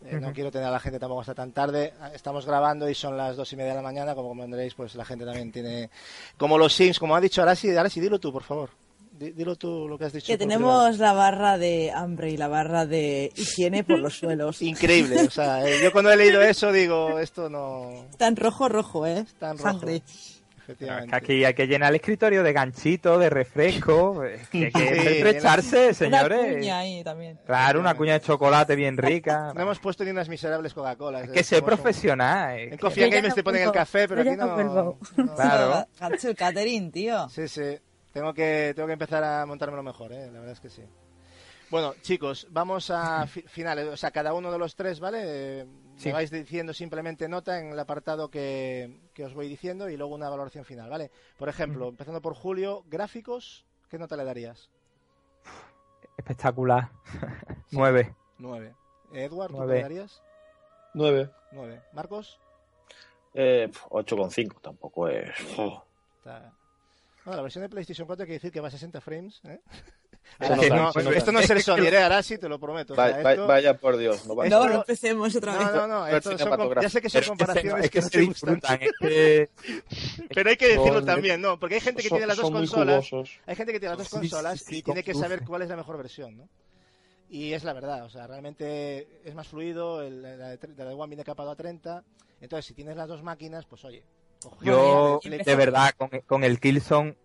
eh, 0.05 0.19
no 0.19 0.31
quiero 0.33 0.51
tener 0.51 0.67
a 0.67 0.71
la 0.71 0.79
gente 0.79 0.99
tampoco 0.99 1.21
hasta 1.21 1.33
tan 1.35 1.51
tarde. 1.51 1.93
Estamos 2.13 2.45
grabando 2.45 2.87
y 2.89 2.95
son 2.95 3.17
las 3.17 3.35
dos 3.35 3.51
y 3.53 3.55
media 3.55 3.71
de 3.71 3.77
la 3.77 3.81
mañana, 3.81 4.13
como 4.15 4.29
comprenderéis, 4.29 4.73
pues 4.75 4.95
la 4.95 5.05
gente 5.05 5.25
también 5.25 5.51
tiene... 5.51 5.89
Como 6.37 6.57
los 6.57 6.73
Sims, 6.73 6.99
como 6.99 7.15
ha 7.15 7.21
dicho 7.21 7.41
Arasi, 7.41 7.75
Arasi, 7.75 7.99
dilo 7.99 8.19
tú, 8.19 8.31
por 8.31 8.43
favor. 8.43 8.69
Di- 9.11 9.31
Dilo 9.31 9.55
tú 9.55 9.87
lo 9.87 9.95
que 9.97 10.05
has 10.05 10.13
dicho. 10.13 10.25
Que 10.25 10.39
tenemos 10.39 10.97
la 10.97 11.13
barra 11.13 11.59
de 11.59 11.91
hambre 11.91 12.31
y 12.31 12.37
la 12.37 12.47
barra 12.47 12.87
de 12.87 13.31
higiene 13.35 13.83
por 13.83 13.99
los 13.99 14.17
suelos. 14.19 14.59
Increíble, 14.63 15.21
o 15.27 15.29
sea, 15.29 15.63
eh, 15.67 15.79
yo 15.83 15.91
cuando 15.91 16.11
he 16.11 16.17
leído 16.17 16.41
eso 16.41 16.71
digo, 16.71 17.19
esto 17.19 17.47
no... 17.47 18.05
Está 18.09 18.25
en 18.27 18.35
rojo, 18.35 18.69
rojo, 18.69 19.05
¿eh? 19.05 19.19
Está 19.19 19.51
en 19.51 19.57
rojo. 19.59 19.69
Sangre. 19.69 20.01
Que 20.79 20.89
aquí 21.11 21.43
hay 21.45 21.53
que 21.53 21.67
llenar 21.67 21.89
el 21.89 21.95
escritorio 21.97 22.41
de 22.43 22.53
ganchito, 22.53 23.17
de 23.19 23.29
refresco, 23.29 24.23
eh, 24.23 24.39
que 24.51 24.65
hay 24.65 24.71
que 24.71 24.79
Sí, 25.01 25.07
estrecharse, 25.17 25.85
Una 25.85 25.93
señores. 25.93 26.55
cuña 26.55 26.77
ahí 26.79 27.03
también. 27.03 27.39
Claro, 27.45 27.79
una 27.79 27.95
cuña 27.95 28.13
de 28.13 28.21
chocolate 28.21 28.75
bien 28.75 28.97
rica. 28.97 29.51
No 29.55 29.61
hemos 29.61 29.79
puesto 29.79 30.03
ni 30.03 30.11
unas 30.11 30.29
miserables 30.29 30.73
Coca-Cola. 30.73 31.21
Es 31.21 31.29
que 31.31 31.43
ser 31.43 31.63
profesional. 31.63 32.57
es 32.57 32.63
En 32.65 32.69
que- 32.71 32.77
Coffee 32.79 33.09
Games 33.09 33.29
no 33.29 33.35
te 33.35 33.43
ponen 33.43 33.63
el 33.63 33.71
café, 33.71 34.07
pero 34.07 34.21
aquí 34.21 34.31
no 34.37 34.63
no... 34.63 34.97
Claro. 35.35 35.85
El 36.01 36.35
catering, 36.35 36.91
tío. 36.91 37.27
Sí, 37.29 37.47
sí. 37.47 37.77
Tengo 38.11 38.33
que, 38.33 38.73
tengo 38.75 38.87
que 38.87 38.93
empezar 38.93 39.23
a 39.23 39.45
montármelo 39.45 39.81
mejor, 39.83 40.13
¿eh? 40.13 40.27
La 40.27 40.39
verdad 40.39 40.51
es 40.53 40.59
que 40.59 40.69
sí. 40.69 40.83
Bueno, 41.71 41.95
chicos, 42.03 42.45
vamos 42.51 42.91
a 42.91 43.25
fi- 43.25 43.41
finales. 43.47 43.87
O 43.87 43.97
sea, 43.97 44.11
cada 44.11 44.33
uno 44.33 44.51
de 44.51 44.59
los 44.59 44.75
tres, 44.75 44.99
¿vale? 44.99 45.65
Sí. 45.95 46.09
Me 46.09 46.13
vais 46.13 46.31
diciendo 46.31 46.73
simplemente 46.73 47.27
nota 47.29 47.59
en 47.59 47.71
el 47.71 47.79
apartado 47.79 48.29
que, 48.29 48.99
que 49.13 49.25
os 49.25 49.33
voy 49.33 49.47
diciendo 49.47 49.89
y 49.89 49.95
luego 49.97 50.15
una 50.15 50.29
valoración 50.29 50.65
final, 50.65 50.89
¿vale? 50.89 51.11
Por 51.37 51.49
ejemplo, 51.49 51.87
empezando 51.89 52.21
por 52.21 52.33
Julio, 52.33 52.83
gráficos, 52.87 53.65
¿qué 53.89 53.97
nota 53.99 54.17
le 54.17 54.23
darías? 54.25 54.69
Espectacular. 56.17 56.89
Nueve. 57.71 58.15
Nueve. 58.37 58.75
Edward, 59.13 59.47
¿tú 59.49 59.53
qué 59.53 59.57
Nueve. 59.59 59.75
le 59.75 59.81
darías? 59.81 60.21
9. 60.95 61.29
Nueve. 61.51 61.81
Marcos, 61.93 62.39
Eh, 63.35 63.69
8,5 63.89 64.61
tampoco 64.61 65.07
es. 65.07 65.29
está... 65.39 66.53
Bueno, 67.25 67.37
la 67.37 67.41
versión 67.41 67.61
de 67.63 67.69
PlayStation 67.69 68.05
4 68.05 68.23
hay 68.23 68.27
que 68.27 68.33
decir 68.33 68.51
que 68.51 68.59
va 68.59 68.67
a 68.67 68.71
60 68.71 68.99
frames, 69.01 69.41
¿eh? 69.45 69.61
No- 70.39 70.61
se 70.61 70.69
nota. 70.69 71.17
esto 71.17 71.31
no 71.31 71.39
es 71.39 71.49
el 71.49 71.61
Sony, 71.61 71.79
¿eh? 71.85 71.97
Ahora 72.03 72.23
sí 72.23 72.37
te 72.37 72.49
lo 72.49 72.59
prometo. 72.59 72.93
o 72.93 72.95
sea, 72.95 73.05
Va- 73.05 73.21
va- 73.23 73.31
esto- 73.33 73.47
Vaya 73.47 73.77
por 73.77 73.97
Dios. 73.97 74.25
No 74.25 74.35
No, 74.35 74.67
no 74.67 74.75
empecemos 74.75 75.35
otra 75.35 75.57
vez. 75.57 75.67
No, 75.67 75.87
no, 75.87 75.99
no, 75.99 76.05
Pero 76.05 76.17
esto 76.17 76.37
son 76.37 76.81
ya 76.81 76.89
sé 76.89 77.01
que 77.01 77.09
son 77.09 77.19
Es 77.21 77.25
que 77.25 77.29
comparaciones 77.29 77.85
es 77.85 77.91
que 77.91 77.99
no 78.01 78.05
se 78.05 78.09
te 78.11 78.25
gustan. 78.25 78.79
que 78.99 79.49
Pero 80.33 80.49
hay 80.49 80.57
que 80.57 80.67
decirlo 80.67 81.03
también, 81.03 81.41
¿no? 81.41 81.59
Porque 81.59 81.75
hay 81.75 81.81
gente 81.81 82.01
que 82.01 82.09
son, 82.09 82.17
tiene 82.17 82.27
las 82.27 82.37
dos 82.37 82.51
consolas. 82.51 83.09
Hay 83.45 83.55
gente 83.55 83.71
que 83.73 83.79
tiene 83.79 83.95
las 83.95 83.97
dos 83.99 84.09
consolas 84.09 84.59
sí, 84.59 84.65
sí, 84.65 84.77
y 84.77 84.81
tiene 84.83 85.03
que 85.03 85.13
saber 85.13 85.43
cuál 85.45 85.61
es 85.61 85.69
la 85.69 85.75
mejor 85.75 85.97
versión, 85.97 86.37
¿no? 86.37 86.49
Y 87.29 87.53
es 87.53 87.63
la 87.63 87.73
verdad, 87.73 88.03
o 88.05 88.09
sea, 88.09 88.27
realmente 88.27 89.07
es 89.25 89.33
más 89.33 89.47
fluido, 89.47 90.03
el, 90.03 90.21
la, 90.21 90.49
de, 90.49 90.59
la 90.77 90.85
de 90.85 90.93
One 90.93 91.07
viene 91.07 91.23
capado 91.23 91.49
a 91.49 91.55
30, 91.55 92.03
entonces 92.41 92.65
si 92.65 92.73
tienes 92.75 92.95
las 92.95 93.07
dos 93.07 93.23
máquinas, 93.23 93.65
pues 93.65 93.83
oye. 93.85 94.03
coge 94.39 94.65
yo, 94.67 95.19
de 95.23 95.55
verdad, 95.55 95.93
con, 95.97 96.09
con 96.27 96.43
el 96.43 96.59
Killzone 96.59 97.15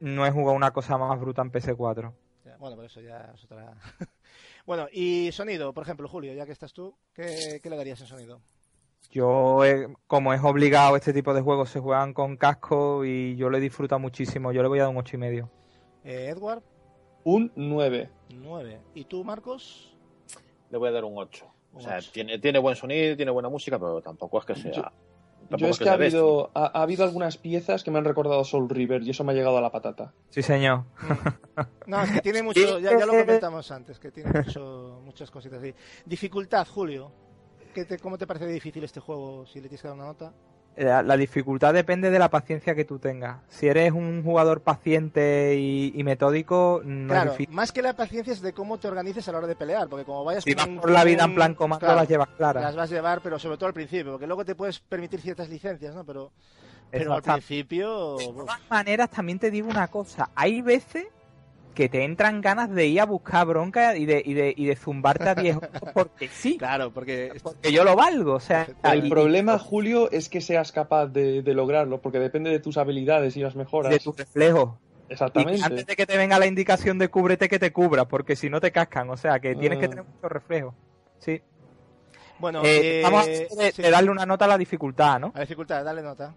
no 0.00 0.26
he 0.26 0.30
jugado 0.30 0.56
una 0.56 0.72
cosa 0.72 0.98
más 0.98 1.18
bruta 1.20 1.42
en 1.42 1.50
PS4. 1.52 2.12
Ya, 2.44 2.56
Bueno, 2.58 2.76
por 2.76 2.84
eso 2.84 3.00
ya 3.00 3.32
es 3.34 3.44
otra... 3.44 3.74
bueno, 4.66 4.86
y 4.92 5.30
sonido, 5.32 5.72
por 5.72 5.82
ejemplo, 5.84 6.08
Julio, 6.08 6.32
ya 6.34 6.46
que 6.46 6.52
estás 6.52 6.72
tú, 6.72 6.96
¿qué, 7.14 7.60
qué 7.62 7.70
le 7.70 7.76
darías 7.76 8.00
en 8.00 8.06
sonido? 8.06 8.40
Yo, 9.10 9.64
eh, 9.64 9.88
como 10.06 10.32
es 10.34 10.42
obligado, 10.42 10.96
este 10.96 11.12
tipo 11.12 11.34
de 11.34 11.40
juegos 11.42 11.70
se 11.70 11.78
juegan 11.80 12.12
con 12.14 12.36
casco 12.36 13.04
y 13.04 13.36
yo 13.36 13.48
lo 13.50 13.58
he 13.58 13.60
disfrutado 13.60 13.98
muchísimo. 13.98 14.50
Yo 14.52 14.62
le 14.62 14.68
voy 14.68 14.78
a 14.80 14.82
dar 14.84 14.90
un 14.90 14.96
ocho 14.96 15.16
y 15.16 15.20
medio. 15.20 15.50
Eh, 16.04 16.26
Edward, 16.30 16.62
Un 17.22 17.52
9. 17.54 18.10
9. 18.30 18.80
¿Y 18.94 19.04
tú, 19.04 19.22
Marcos? 19.22 19.96
Le 20.70 20.78
voy 20.78 20.88
a 20.88 20.92
dar 20.92 21.04
un 21.04 21.16
8. 21.16 21.46
O 21.74 21.80
sea, 21.80 21.98
tiene, 22.00 22.38
tiene 22.38 22.58
buen 22.58 22.76
sonido, 22.76 23.16
tiene 23.16 23.30
buena 23.30 23.48
música, 23.48 23.78
pero 23.78 24.00
tampoco 24.00 24.38
es 24.38 24.44
que 24.44 24.54
sea. 24.54 24.72
Yo- 24.72 24.84
Yo 25.50 25.68
es 25.68 25.78
que 25.78 25.88
ha 25.88 25.94
habido, 25.94 26.50
ha, 26.54 26.78
ha 26.78 26.82
habido 26.82 27.04
algunas 27.04 27.36
piezas 27.36 27.84
que 27.84 27.90
me 27.90 27.98
han 27.98 28.04
recordado 28.04 28.40
a 28.40 28.44
Soul 28.44 28.68
River 28.68 29.02
y 29.02 29.10
eso 29.10 29.24
me 29.24 29.32
ha 29.32 29.34
llegado 29.34 29.58
a 29.58 29.60
la 29.60 29.70
patata. 29.70 30.12
Sí, 30.30 30.42
señor. 30.42 30.84
No, 31.86 32.02
es 32.02 32.10
que 32.10 32.20
tiene 32.20 32.42
mucho, 32.44 32.78
ya, 32.78 32.98
ya 32.98 33.06
lo 33.06 33.12
comentamos 33.12 33.70
antes, 33.70 33.98
que 33.98 34.10
tiene 34.10 34.30
mucho, 34.32 35.00
muchas 35.04 35.30
cositas 35.30 35.58
así. 35.60 35.74
Dificultad, 36.04 36.66
Julio. 36.66 37.12
¿Qué 37.74 37.84
te, 37.84 37.98
¿Cómo 37.98 38.16
te 38.16 38.26
parece 38.26 38.46
difícil 38.46 38.84
este 38.84 39.00
juego 39.00 39.46
si 39.46 39.60
le 39.60 39.68
tienes 39.68 39.82
que 39.82 39.88
dar 39.88 39.96
una 39.96 40.06
nota? 40.06 40.32
La, 40.76 41.02
la 41.04 41.16
dificultad 41.16 41.72
depende 41.72 42.10
de 42.10 42.18
la 42.18 42.28
paciencia 42.30 42.74
que 42.74 42.84
tú 42.84 42.98
tengas. 42.98 43.38
Si 43.48 43.68
eres 43.68 43.92
un 43.92 44.24
jugador 44.24 44.60
paciente 44.62 45.54
y, 45.56 45.92
y 45.94 46.02
metódico, 46.02 46.80
no 46.84 47.12
claro, 47.12 47.30
es 47.32 47.38
difícil. 47.38 47.54
más 47.54 47.70
que 47.70 47.80
la 47.80 47.92
paciencia 47.94 48.32
es 48.32 48.40
de 48.40 48.52
cómo 48.52 48.78
te 48.78 48.88
organices 48.88 49.28
a 49.28 49.32
la 49.32 49.38
hora 49.38 49.46
de 49.46 49.54
pelear, 49.54 49.88
porque 49.88 50.04
como 50.04 50.24
vayas 50.24 50.42
Si 50.42 50.52
vas 50.52 50.66
un- 50.66 50.78
por 50.80 50.90
la 50.90 51.04
vida 51.04 51.24
en 51.24 51.34
plan 51.36 51.52
un- 51.52 51.56
comando, 51.56 51.78
claro, 51.86 52.00
las 52.00 52.08
llevas 52.08 52.28
claras. 52.36 52.62
Las 52.64 52.74
vas 52.74 52.90
a 52.90 52.94
llevar, 52.94 53.20
pero 53.22 53.38
sobre 53.38 53.56
todo 53.56 53.68
al 53.68 53.74
principio, 53.74 54.12
porque 54.12 54.26
luego 54.26 54.44
te 54.44 54.56
puedes 54.56 54.80
permitir 54.80 55.20
ciertas 55.20 55.48
licencias, 55.48 55.94
¿no? 55.94 56.04
Pero, 56.04 56.32
pero 56.90 57.14
al 57.14 57.22
principio... 57.22 58.16
De 58.16 58.26
todas 58.26 58.60
maneras, 58.68 59.10
también 59.10 59.38
te 59.38 59.52
digo 59.52 59.68
una 59.68 59.86
cosa. 59.88 60.30
Hay 60.34 60.60
veces 60.60 61.06
que 61.74 61.88
te 61.88 62.04
entran 62.04 62.40
ganas 62.40 62.70
de 62.70 62.86
ir 62.86 63.00
a 63.00 63.04
buscar 63.06 63.46
bronca 63.46 63.96
y 63.96 64.06
de, 64.06 64.22
y 64.24 64.32
de, 64.34 64.54
y 64.56 64.66
de 64.66 64.76
zumbarte 64.76 65.28
a 65.28 65.34
10 65.34 65.56
ojos 65.56 65.68
porque 65.92 66.28
sí. 66.28 66.56
claro, 66.58 66.92
porque... 66.92 67.32
Porque 67.42 67.72
yo 67.72 67.82
lo 67.84 67.96
valgo. 67.96 68.34
O 68.34 68.40
sea, 68.40 68.66
El 68.84 69.06
y- 69.06 69.10
problema, 69.10 69.58
Julio, 69.58 70.10
es 70.10 70.28
que 70.28 70.40
seas 70.40 70.72
capaz 70.72 71.08
de, 71.08 71.42
de 71.42 71.54
lograrlo, 71.54 72.00
porque 72.00 72.18
depende 72.20 72.50
de 72.50 72.60
tus 72.60 72.76
habilidades 72.78 73.36
y 73.36 73.40
las 73.40 73.56
mejoras. 73.56 73.90
de 73.92 73.98
tu 73.98 74.12
reflejo. 74.12 74.78
Y 75.04 75.08
que 75.08 75.12
Exactamente. 75.14 75.62
antes 75.64 75.86
de 75.86 75.96
que 75.96 76.06
te 76.06 76.16
venga 76.16 76.38
la 76.38 76.46
indicación 76.46 76.98
de 76.98 77.08
cúbrete, 77.08 77.48
que 77.48 77.58
te 77.58 77.72
cubra, 77.72 78.06
porque 78.06 78.36
si 78.36 78.48
no 78.48 78.60
te 78.60 78.72
cascan. 78.72 79.10
O 79.10 79.16
sea, 79.16 79.38
que 79.40 79.54
tienes 79.54 79.78
que 79.78 79.86
Ah. 79.86 79.88
tener 79.90 80.04
mucho 80.04 80.28
reflejo. 80.28 80.74
Sí. 81.18 81.42
Bueno, 82.38 82.62
Eh, 82.64 83.00
eh, 83.00 83.02
vamos 83.02 83.24
a 83.26 83.30
de, 83.30 83.72
sí. 83.72 83.82
de 83.82 83.90
darle 83.90 84.10
una 84.10 84.24
nota 84.26 84.44
a 84.46 84.48
la 84.48 84.58
dificultad, 84.58 85.20
¿no? 85.20 85.32
A 85.34 85.40
dificultad, 85.40 85.84
dale 85.84 86.02
nota. 86.02 86.34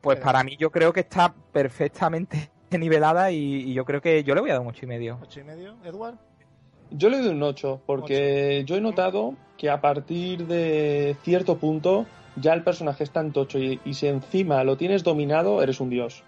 Pues 0.00 0.16
Venga. 0.18 0.24
para 0.26 0.44
mí 0.44 0.56
yo 0.56 0.70
creo 0.70 0.92
que 0.92 1.00
está 1.00 1.34
perfectamente 1.52 2.50
nivelada 2.78 3.30
y, 3.30 3.70
y 3.70 3.72
yo 3.74 3.84
creo 3.84 4.00
que 4.00 4.24
yo 4.24 4.34
le 4.34 4.40
voy 4.40 4.50
a 4.50 4.54
dar 4.54 4.62
un 4.62 4.68
ocho 4.68 4.84
y 4.84 4.88
medio. 4.88 5.18
¿Ocho 5.22 5.40
y 5.40 5.44
medio? 5.44 5.76
¿Edward? 5.84 6.16
Yo 6.90 7.10
le 7.10 7.18
doy 7.18 7.28
un 7.28 7.42
8, 7.42 7.82
porque 7.84 8.62
yo 8.64 8.76
he 8.76 8.80
notado 8.80 9.34
que 9.58 9.68
a 9.68 9.80
partir 9.80 10.46
de 10.46 11.16
cierto 11.22 11.58
punto 11.58 12.06
ya 12.36 12.54
el 12.54 12.62
personaje 12.62 13.04
es 13.04 13.10
tan 13.10 13.32
tocho 13.32 13.58
y, 13.58 13.78
y 13.84 13.94
si 13.94 14.06
encima 14.06 14.64
lo 14.64 14.76
tienes 14.76 15.04
dominado, 15.04 15.62
eres 15.62 15.80
un 15.80 15.90
dios. 15.90 16.22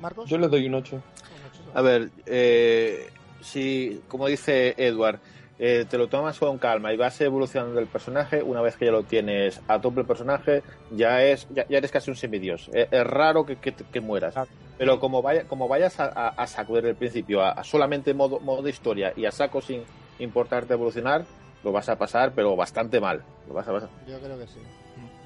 ¿Marcos? 0.00 0.28
Yo 0.30 0.38
le 0.38 0.48
doy 0.48 0.66
un 0.66 0.74
8. 0.74 0.94
Un 0.94 1.02
ocho. 1.02 1.62
A 1.74 1.82
ver, 1.82 2.10
eh, 2.26 3.08
si, 3.40 4.00
como 4.06 4.28
dice 4.28 4.74
Edward, 4.76 5.18
eh, 5.58 5.84
te 5.88 5.98
lo 5.98 6.08
tomas 6.08 6.38
con 6.38 6.58
calma 6.58 6.92
y 6.92 6.96
vas 6.96 7.20
evolucionando 7.20 7.80
el 7.80 7.86
personaje, 7.86 8.42
una 8.42 8.60
vez 8.60 8.76
que 8.76 8.86
ya 8.86 8.92
lo 8.92 9.02
tienes 9.02 9.60
a 9.66 9.80
tope 9.80 10.00
el 10.00 10.06
personaje, 10.06 10.62
ya 10.90 11.22
es 11.24 11.48
ya, 11.50 11.66
ya 11.68 11.78
eres 11.78 11.90
casi 11.90 12.10
un 12.10 12.16
semidios. 12.16 12.70
Es, 12.72 12.88
es 12.90 13.06
raro 13.06 13.44
que, 13.44 13.56
que, 13.56 13.72
que 13.72 14.00
mueras. 14.00 14.34
Pero 14.78 15.00
como, 15.00 15.22
vaya, 15.22 15.44
como 15.44 15.66
vayas 15.66 15.98
a, 15.98 16.06
a, 16.06 16.28
a 16.28 16.46
saco 16.46 16.76
desde 16.76 16.90
el 16.90 16.96
principio, 16.96 17.42
a, 17.42 17.50
a 17.50 17.64
solamente 17.64 18.14
modo, 18.14 18.38
modo 18.40 18.62
de 18.62 18.70
historia 18.70 19.12
y 19.16 19.24
a 19.26 19.32
saco 19.32 19.60
sin 19.60 19.82
importarte 20.20 20.74
evolucionar, 20.74 21.24
lo 21.64 21.72
vas 21.72 21.88
a 21.88 21.98
pasar, 21.98 22.32
pero 22.34 22.54
bastante 22.54 23.00
mal. 23.00 23.22
Lo 23.48 23.54
vas 23.54 23.66
a 23.66 23.72
pasar. 23.72 23.88
Yo 24.06 24.18
creo 24.20 24.38
que 24.38 24.46
sí. 24.46 24.60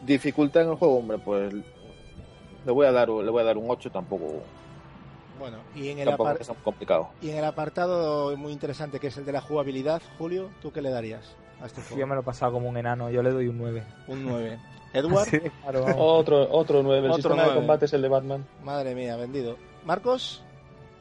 Dificultad 0.04 0.62
en 0.62 0.70
el 0.70 0.76
juego, 0.76 0.98
hombre, 0.98 1.18
pues 1.18 1.52
le 1.52 2.72
voy 2.72 2.86
a 2.86 2.92
dar, 2.92 3.08
le 3.08 3.30
voy 3.30 3.42
a 3.42 3.44
dar 3.44 3.58
un 3.58 3.70
8, 3.70 3.90
tampoco, 3.90 4.42
Bueno, 5.42 5.58
y 5.74 5.88
en 5.88 5.98
el, 5.98 6.06
tampoco 6.06 6.30
apar- 6.30 6.40
es 6.40 6.48
complicado. 6.62 7.08
y 7.20 7.30
en 7.30 7.38
el 7.38 7.44
apartado 7.44 8.36
muy 8.36 8.52
interesante 8.52 9.00
que 9.00 9.08
es 9.08 9.16
el 9.16 9.24
de 9.24 9.32
la 9.32 9.40
jugabilidad, 9.40 10.00
Julio, 10.16 10.50
¿tú 10.62 10.70
qué 10.70 10.80
le 10.80 10.90
darías 10.90 11.34
a 11.60 11.66
este 11.66 11.80
Yo 11.80 11.86
juego? 11.88 12.06
me 12.06 12.14
lo 12.14 12.20
he 12.20 12.24
pasado 12.24 12.52
como 12.52 12.68
un 12.68 12.76
enano, 12.76 13.10
yo 13.10 13.24
le 13.24 13.30
doy 13.32 13.48
un 13.48 13.58
9. 13.58 13.82
Un 14.06 14.24
9. 14.24 14.58
Edward, 14.94 15.30
de 15.30 15.50
claro. 15.62 15.84
Otro, 15.98 16.48
otro 16.52 16.82
9. 16.84 16.98
El 16.98 17.04
Otro 17.06 17.14
sistema 17.16 17.34
nueve. 17.36 17.50
de 17.50 17.56
combate 17.56 17.84
es 17.86 17.92
el 17.92 18.02
de 18.02 18.08
Batman. 18.08 18.46
madre 18.62 18.94
mía, 18.94 19.16
vendido. 19.16 19.56
Marcos, 19.84 20.44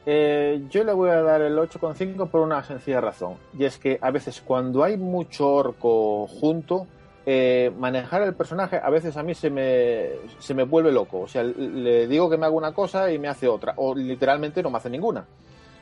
Eh, 0.04 0.64
yo 0.70 0.82
le 0.82 0.92
voy 0.92 1.10
a 1.10 1.22
dar 1.22 1.42
el 1.42 1.56
8,5 1.56 2.28
por 2.28 2.40
una 2.40 2.64
sencilla 2.64 3.00
razón. 3.00 3.36
Y 3.56 3.64
es 3.64 3.78
que 3.78 3.98
a 4.02 4.10
veces 4.10 4.42
cuando 4.44 4.82
hay 4.82 4.96
mucho 4.96 5.48
orco 5.48 6.26
junto, 6.26 6.88
eh, 7.26 7.70
manejar 7.78 8.22
el 8.22 8.34
personaje 8.34 8.80
a 8.82 8.90
veces 8.90 9.16
a 9.16 9.22
mí 9.22 9.34
se 9.34 9.48
me, 9.50 10.10
se 10.38 10.54
me 10.54 10.64
vuelve 10.64 10.90
loco. 10.92 11.20
O 11.20 11.28
sea, 11.28 11.42
le 11.42 12.06
digo 12.08 12.28
que 12.30 12.36
me 12.36 12.46
haga 12.46 12.54
una 12.54 12.72
cosa 12.72 13.10
y 13.12 13.18
me 13.18 13.28
hace 13.28 13.48
otra. 13.48 13.74
O 13.76 13.94
literalmente 13.94 14.62
no 14.62 14.70
me 14.70 14.78
hace 14.78 14.90
ninguna. 14.90 15.24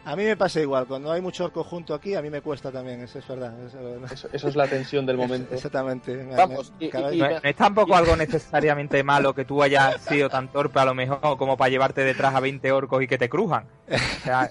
a 0.05 0.17
mí 0.17 0.25
me 0.25 0.37
pasa 0.37 0.61
igual. 0.61 0.87
Cuando 0.87 1.13
hay 1.13 1.21
mucho 1.21 1.45
orco 1.45 1.63
junto 1.65 1.95
aquí, 1.95 2.15
a 2.15 2.23
mí 2.23 2.31
me 2.31 2.41
cuesta 2.43 2.71
también. 2.73 3.01
Eso 3.03 3.19
es 3.19 3.29
verdad. 3.29 3.55
Eso- 3.67 3.79
Eso, 4.13 4.29
eso 4.33 4.49
es 4.49 4.57
la 4.57 4.67
tensión 4.67 5.05
del 5.07 5.17
momento. 5.25 5.55
Exactamente. 5.55 6.15
Me- 6.15 6.37
Vamos, 6.37 6.73
me- 6.79 6.87
y- 6.87 6.91
cada 6.91 7.13
y- 7.13 7.21
vez- 7.21 7.31
No 7.31 7.37
es, 7.37 7.43
no 7.45 7.49
es 7.51 7.57
tampoco 7.57 7.95
algo 7.97 8.17
necesariamente 8.17 9.03
malo 9.03 9.35
que 9.35 9.45
tú 9.45 9.63
hayas 9.63 10.01
sido 10.03 10.29
tan 10.29 10.49
torpe 10.49 10.79
a 10.81 10.85
lo 10.85 10.95
mejor 10.95 11.21
como 11.39 11.57
para 11.57 11.69
llevarte 11.71 12.03
detrás 12.05 12.35
a 12.35 12.41
20 12.41 12.71
orcos 12.73 13.03
y 13.03 13.07
que 13.07 13.19
te 13.19 13.29
crujan. 13.29 13.65
O 13.91 14.25
sea, 14.25 14.51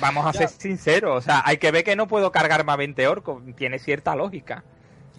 vamos 0.00 0.24
a 0.26 0.32
ser 0.32 0.48
sinceros. 0.48 1.16
O 1.16 1.20
sea, 1.20 1.42
hay 1.44 1.56
que 1.58 1.70
ver 1.70 1.84
que 1.84 1.96
no 1.96 2.06
puedo 2.06 2.30
cargarme 2.32 2.72
a 2.72 2.76
20 2.76 3.06
orcos. 3.08 3.42
Tiene 3.56 3.78
cierta 3.78 4.14
lógica. 4.14 4.62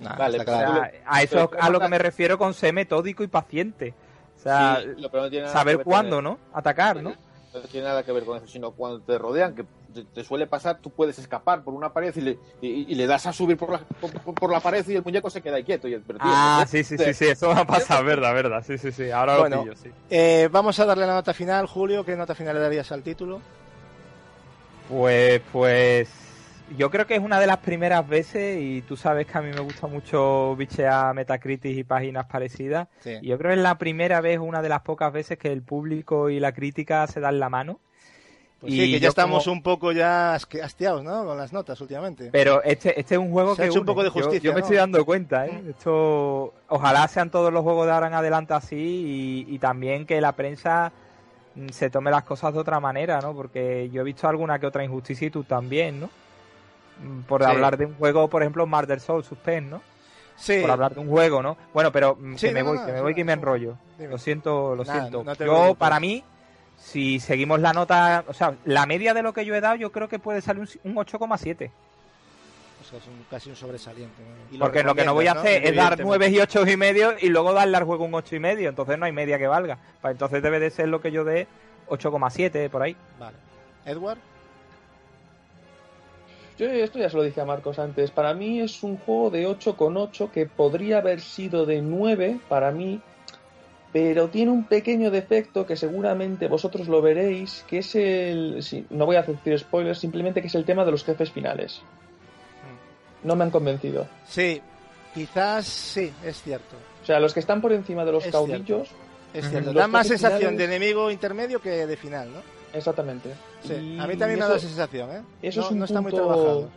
Nah, 0.01 0.15
Vale, 0.15 0.37
está 0.37 0.51
O 0.51 0.57
claro. 0.57 0.73
sea, 0.73 0.91
a 1.05 1.21
eso 1.21 1.51
es 1.53 1.63
a 1.63 1.69
lo 1.69 1.79
que 1.79 1.87
me 1.87 1.97
refiero 1.99 2.37
con 2.37 2.53
ser 2.53 2.73
metódico 2.73 3.23
y 3.23 3.27
paciente. 3.27 3.93
O 4.37 4.41
sea, 4.41 4.79
Sí, 4.81 4.87
lo- 5.01 5.09
pero 5.11 5.23
no 5.23 5.29
tiene 5.29 5.45
nada 5.45 5.53
que 5.53 5.59
saber 5.59 5.83
cuándo, 5.83 6.21
¿no? 6.21 6.39
Atacar, 6.53 7.01
¿no? 7.01 7.13
No 7.53 7.59
tiene 7.63 7.85
nada 7.87 8.01
que 8.03 8.11
ver 8.13 8.23
con 8.23 8.37
eso, 8.37 8.47
sino 8.47 8.71
cuando 8.71 9.01
te 9.01 9.17
rodean, 9.17 9.53
que 9.53 9.65
te, 9.93 10.05
te 10.05 10.23
suele 10.23 10.47
pasar, 10.47 10.79
tú 10.79 10.89
puedes 10.89 11.19
escapar 11.19 11.63
por 11.63 11.73
una 11.73 11.91
pared 11.91 12.15
y 12.15 12.21
le, 12.21 12.37
y, 12.61 12.91
y 12.91 12.95
le 12.95 13.05
das 13.05 13.25
a 13.27 13.33
subir 13.33 13.57
por 13.57 13.71
la, 13.71 13.79
por, 13.79 14.33
por 14.33 14.51
la 14.51 14.61
pared 14.61 14.87
y 14.87 14.95
el 14.95 15.03
muñeco 15.03 15.29
se 15.29 15.41
queda 15.41 15.57
ahí 15.57 15.63
quieto. 15.65 15.87
Y 15.89 15.93
el, 15.93 16.01
pero, 16.01 16.17
tío, 16.17 16.29
Ah, 16.31 16.65
sí, 16.67 16.83
sí, 16.85 16.97
sí, 16.97 17.13
sí, 17.13 17.25
eso 17.27 17.49
va 17.49 17.59
a 17.59 17.67
pasar, 17.67 18.03
verdad, 18.05 18.33
verdad. 18.33 18.63
Sí, 18.65 18.77
sí, 18.77 18.91
sí, 18.93 19.11
ahora 19.11 19.37
Bueno. 19.37 19.57
lo 19.57 19.63
pillo, 19.63 19.75
sí. 19.75 19.91
Eh, 20.09 20.47
vamos 20.49 20.79
a 20.79 20.85
darle 20.85 21.05
la 21.05 21.13
nota 21.13 21.33
final, 21.33 21.67
Julio. 21.67 22.05
¿Qué 22.05 22.15
nota 22.15 22.33
final 22.35 22.55
le 22.55 22.61
darías 22.61 22.89
al 22.93 23.03
título? 23.03 23.41
Pues, 24.87 25.41
pues, 25.51 26.09
yo 26.77 26.89
creo 26.89 27.05
que 27.07 27.15
es 27.15 27.21
una 27.21 27.39
de 27.39 27.47
las 27.47 27.57
primeras 27.57 28.07
veces, 28.07 28.59
y 28.61 28.81
tú 28.81 28.95
sabes 28.97 29.27
que 29.27 29.37
a 29.37 29.41
mí 29.41 29.51
me 29.53 29.59
gusta 29.61 29.87
mucho 29.87 30.55
bichear 30.55 31.13
Metacritic 31.13 31.77
y 31.77 31.83
páginas 31.83 32.25
parecidas, 32.25 32.87
Sí. 32.99 33.17
y 33.21 33.27
yo 33.27 33.37
creo 33.37 33.51
que 33.51 33.57
es 33.57 33.63
la 33.63 33.77
primera 33.77 34.21
vez, 34.21 34.39
una 34.39 34.61
de 34.61 34.69
las 34.69 34.81
pocas 34.81 35.11
veces 35.11 35.37
que 35.37 35.51
el 35.51 35.61
público 35.61 36.29
y 36.29 36.39
la 36.39 36.51
crítica 36.51 37.05
se 37.07 37.19
dan 37.19 37.39
la 37.39 37.49
mano. 37.49 37.79
Pues 38.59 38.73
Y 38.73 38.79
sí, 38.85 38.91
que 38.91 38.99
ya 38.99 39.09
estamos 39.09 39.43
como- 39.45 39.55
un 39.55 39.63
poco 39.63 39.91
ya 39.91 40.35
hastiados, 40.35 41.03
¿no? 41.03 41.25
Con 41.25 41.35
las 41.35 41.51
notas 41.51 41.81
últimamente. 41.81 42.29
Pero 42.31 42.61
este, 42.61 42.99
este 42.99 43.15
es 43.15 43.19
un 43.19 43.31
juego 43.31 43.55
Se 43.55 43.63
ha 43.63 43.65
que 43.65 43.71
hecho 43.71 43.79
un 43.79 43.87
poco 43.87 44.03
de 44.03 44.09
justicia, 44.09 44.39
Yo, 44.49 44.53
me 44.53 44.59
¿no? 44.59 44.65
estoy 44.65 44.77
dando 44.77 45.03
cuenta, 45.03 45.47
¿eh? 45.47 45.63
Esto, 45.69 46.53
ojalá 46.69 47.07
sean 47.07 47.31
todos 47.31 47.51
los 47.51 47.63
juegos 47.63 47.87
de 47.87 47.91
ahora 47.93 48.05
en 48.07 48.13
adelante 48.13 48.53
así 48.53 49.45
y, 49.49 49.55
y 49.55 49.57
también 49.57 50.05
que 50.05 50.21
la 50.21 50.33
prensa 50.33 50.91
mm, 51.55 51.69
se 51.69 51.89
tome 51.89 52.11
las 52.11 52.23
cosas 52.23 52.53
de 52.53 52.59
otra 52.59 52.79
manera, 52.79 53.19
¿no? 53.19 53.33
Porque 53.33 53.89
yo 53.91 54.01
he 54.01 54.03
visto 54.03 54.27
alguna 54.27 54.59
que 54.59 54.67
otra 54.67 54.83
injusticia 54.83 55.27
y 55.27 55.31
tú 55.31 55.43
también, 55.43 55.99
¿no? 55.99 56.09
Por 57.27 57.43
Sí. 57.43 57.49
hablar 57.49 57.77
de 57.77 57.85
un 57.87 57.95
juego, 57.95 58.27
por 58.29 58.41
ejemplo, 58.43 58.65
Murder 58.67 58.99
Soul 58.99 59.23
Suspense, 59.23 59.69
¿no? 59.69 59.81
Sí. 60.35 60.59
Por 60.61 60.71
hablar 60.71 60.93
de 60.93 60.99
un 60.99 61.07
juego, 61.09 61.41
¿no? 61.41 61.57
Bueno, 61.73 61.91
pero 61.91 62.15
mm, 62.19 62.35
Sí, 62.35 62.47
que 62.47 62.53
me 62.53 62.63
no, 62.63 62.69
voy, 62.69 62.77
no, 62.79 62.85
que 62.85 62.91
me 62.91 62.97
no, 62.97 63.03
voy, 63.03 63.15
que 63.15 63.23
me 63.23 63.35
no. 63.35 63.41
enrollo. 63.41 63.77
Dime. 63.97 64.09
Lo 64.11 64.17
siento, 64.17 64.75
lo 64.75 64.83
Nada, 64.83 65.07
siento. 65.09 65.35
yo, 65.45 65.75
para 65.75 65.99
mí, 65.99 66.23
si 66.77 67.19
seguimos 67.19 67.59
la 67.59 67.73
nota, 67.73 68.23
o 68.27 68.33
sea, 68.33 68.55
la 68.65 68.85
media 68.85 69.13
de 69.13 69.21
lo 69.23 69.33
que 69.33 69.45
yo 69.45 69.53
he 69.55 69.61
dado, 69.61 69.75
yo 69.75 69.91
creo 69.91 70.07
que 70.09 70.19
puede 70.19 70.41
salir 70.41 70.61
un, 70.83 70.91
un 70.91 70.95
8,7. 70.97 71.69
O 72.81 72.83
sea, 72.83 72.97
es 72.97 73.05
un- 73.07 73.25
casi 73.29 73.49
un 73.51 73.55
sobresaliente. 73.55 74.21
Porque 74.59 74.81
lo 74.83 74.95
que 74.95 75.05
no 75.05 75.13
voy 75.13 75.27
a 75.27 75.33
hacer 75.33 75.63
es 75.65 75.75
dar 75.75 75.93
Evidentemente. 75.93 76.03
9 76.03 76.29
y 76.29 76.39
8 76.39 76.67
y 76.67 76.77
medio 76.77 77.13
y 77.19 77.29
luego 77.29 77.53
darle 77.53 77.77
al 77.77 77.83
juego 77.83 78.05
un 78.05 78.13
8 78.15 78.35
y 78.35 78.39
medio. 78.39 78.69
Entonces 78.69 78.97
no 78.97 79.05
hay 79.05 79.11
media 79.11 79.37
que 79.37 79.47
valga. 79.47 79.77
Pues 80.01 80.11
entonces 80.13 80.41
debe 80.41 80.59
de 80.59 80.71
ser 80.71 80.87
lo 80.87 80.99
que 81.01 81.11
yo 81.11 81.23
dé 81.23 81.47
8,7 81.87 82.69
por 82.69 82.81
ahí. 82.81 82.95
Vale. 83.19 83.37
Edward, 83.85 84.17
Yo 86.61 86.83
esto 86.83 86.99
ya 86.99 87.09
se 87.09 87.17
lo 87.17 87.23
dije 87.23 87.41
a 87.41 87.45
Marcos 87.45 87.79
antes. 87.79 88.11
Para 88.11 88.33
mí 88.35 88.59
es 88.61 88.83
un 88.83 88.97
juego 88.97 89.31
de 89.31 89.47
8,8 89.47 90.29
que 90.29 90.45
podría 90.45 90.99
haber 90.99 91.19
sido 91.21 91.65
de 91.65 91.81
9 91.81 92.39
para 92.47 92.71
mí, 92.71 93.01
pero 93.91 94.29
tiene 94.29 94.51
un 94.51 94.65
pequeño 94.65 95.09
defecto 95.09 95.65
que 95.65 95.75
seguramente 95.75 96.47
vosotros 96.47 96.87
lo 96.87 97.01
veréis, 97.01 97.65
que 97.67 97.79
es 97.79 97.95
el... 97.95 98.61
sí, 98.61 98.85
no 98.91 99.05
voy 99.07 99.15
a 99.15 99.23
decir 99.23 99.57
spoilers, 99.57 99.97
simplemente 99.99 100.39
que 100.41 100.47
es 100.47 100.55
el 100.55 100.63
tema 100.65 100.85
de 100.85 100.91
los 100.91 101.03
jefes 101.03 101.31
finales. 101.31 101.81
No 103.23 103.35
me 103.35 103.43
han 103.43 103.51
convencido. 103.51 104.07
sí, 104.27 104.61
quizás 105.15 105.65
sí, 105.65 106.11
es 106.23 106.41
cierto. 106.41 106.75
O 107.01 107.05
sea, 107.05 107.19
los 107.19 107.33
que 107.33 107.39
están 107.39 107.59
por 107.61 107.73
encima 107.73 108.05
de 108.05 108.11
los 108.11 108.25
Es 108.25 108.31
caudillos, 108.31 108.89
Es 109.33 109.43
Ujú. 109.45 109.51
cierto. 109.51 109.73
Da 109.73 109.87
más 109.87 110.07
sensación 110.07 110.39
finales- 110.39 110.57
de 110.59 110.65
enemigo 110.65 111.09
intermedio 111.09 111.59
que 111.61 111.87
de 111.87 111.97
final, 111.97 112.31
¿no? 112.33 112.60
Exactamente. 112.73 113.33
Sí. 113.63 113.73
Y 113.73 113.99
A 113.99 114.07
mí 114.07 114.15
también 114.17 114.39
me 114.39 114.45
dado 114.45 114.55
esa 114.55 114.67
sensación, 114.67 115.09
¿eh? 115.11 115.21
eso 115.41 115.61
no, 115.61 115.65
es 115.67 115.71
un 115.71 115.79
no 115.79 115.85
está 115.85 116.01
muy 116.01 116.11
punto- 116.11 116.27
trabajado. 116.27 116.69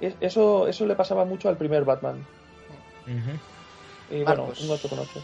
es- 0.00 0.14
Eso, 0.20 0.66
eso 0.68 0.86
le 0.86 0.94
pasaba 0.94 1.24
mucho 1.24 1.48
al 1.48 1.56
primer 1.56 1.84
Batman. 1.84 2.24
Y 4.10 4.22
bueno, 4.22 4.42
Marcos. 4.46 4.60
un 4.62 4.70
8,8. 4.70 5.20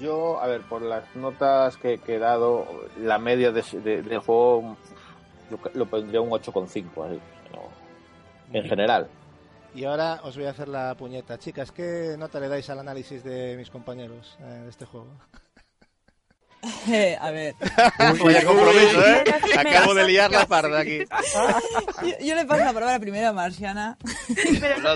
Yo, 0.00 0.40
a 0.40 0.46
ver, 0.46 0.60
por 0.62 0.82
las 0.82 1.04
notas 1.16 1.76
que, 1.78 2.00
he 2.06 2.18
dado, 2.18 2.66
la 3.00 3.18
media 3.18 3.50
de, 3.50 3.62
de- 3.82 4.02
del 4.02 4.18
juego 4.18 4.76
yo 5.50 5.58
lo 5.74 5.86
pondría 5.86 6.20
un 6.20 6.30
8,5. 6.30 7.04
así, 7.06 7.20
no, 7.52 8.58
En 8.58 8.64
general. 8.68 9.08
Y 9.74 9.84
ahora 9.84 10.20
os 10.22 10.36
voy 10.36 10.46
a 10.46 10.50
hacer 10.50 10.68
la 10.68 10.94
puñeta. 10.94 11.38
Chicas, 11.38 11.70
¿qué 11.70 12.14
nota 12.18 12.40
le 12.40 12.48
dais 12.48 12.68
al 12.70 12.78
análisis 12.78 13.22
de 13.24 13.56
mis 13.56 13.70
compañeros 13.70 14.36
eh, 14.40 14.44
de 14.64 14.68
este 14.70 14.84
juego? 14.86 15.06
Eh, 16.88 17.16
a 17.20 17.30
ver, 17.30 17.54
Vaya 17.98 18.44
compromiso, 18.44 19.00
¿eh? 19.06 19.24
Acabo 19.58 19.94
de 19.94 20.06
liar 20.06 20.30
la 20.30 20.46
parda 20.46 20.80
aquí. 20.80 20.98
yo, 22.02 22.26
yo 22.26 22.34
le 22.34 22.44
paso 22.44 22.64
la 22.64 22.72
palabra 22.72 22.98
primero 22.98 23.28
a 23.28 23.32
Marciana. 23.32 23.96
Pero 24.60 24.76
No 24.78 24.92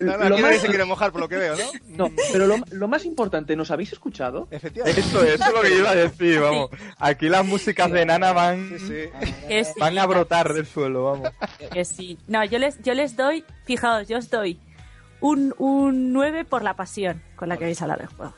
Lo 0.00 0.12
aquí 0.14 0.42
nadie 0.42 0.42
más- 0.42 0.60
se 0.60 0.68
quiere 0.68 0.84
mojar 0.84 1.12
por 1.12 1.20
lo 1.20 1.28
que 1.28 1.36
veo, 1.36 1.54
¿no? 1.56 2.06
No, 2.08 2.14
pero 2.32 2.46
lo, 2.46 2.56
lo 2.70 2.88
más 2.88 3.04
importante, 3.04 3.56
¿nos 3.56 3.70
habéis 3.70 3.92
escuchado? 3.92 4.48
Efectivamente. 4.50 5.00
Eso, 5.00 5.22
eso 5.22 5.44
es 5.46 5.52
lo 5.52 5.60
que 5.62 5.70
yo 5.70 5.78
iba 5.78 5.90
a 5.90 5.94
decir, 5.94 6.40
vamos. 6.40 6.70
Aquí 6.98 7.28
las 7.28 7.44
músicas 7.44 7.90
de 7.90 8.04
Nana 8.04 8.32
van, 8.32 8.70
Sí, 8.78 9.08
sí, 9.48 9.70
van 9.78 9.98
a 9.98 10.06
brotar 10.06 10.52
del 10.52 10.66
suelo, 10.66 11.04
vamos. 11.04 11.30
que 11.72 11.84
sí. 11.84 12.18
No, 12.26 12.44
yo 12.44 12.58
les, 12.58 12.80
yo 12.82 12.94
les 12.94 13.16
doy, 13.16 13.44
fijaos, 13.64 14.08
yo 14.08 14.18
os 14.18 14.30
doy 14.30 14.58
un, 15.20 15.54
un 15.58 16.12
9 16.12 16.44
por 16.44 16.62
la 16.62 16.74
pasión 16.74 17.22
con 17.36 17.48
la 17.48 17.56
que 17.56 17.64
habéis 17.64 17.80
hablado 17.82 18.00
del 18.00 18.08
juego. 18.08 18.34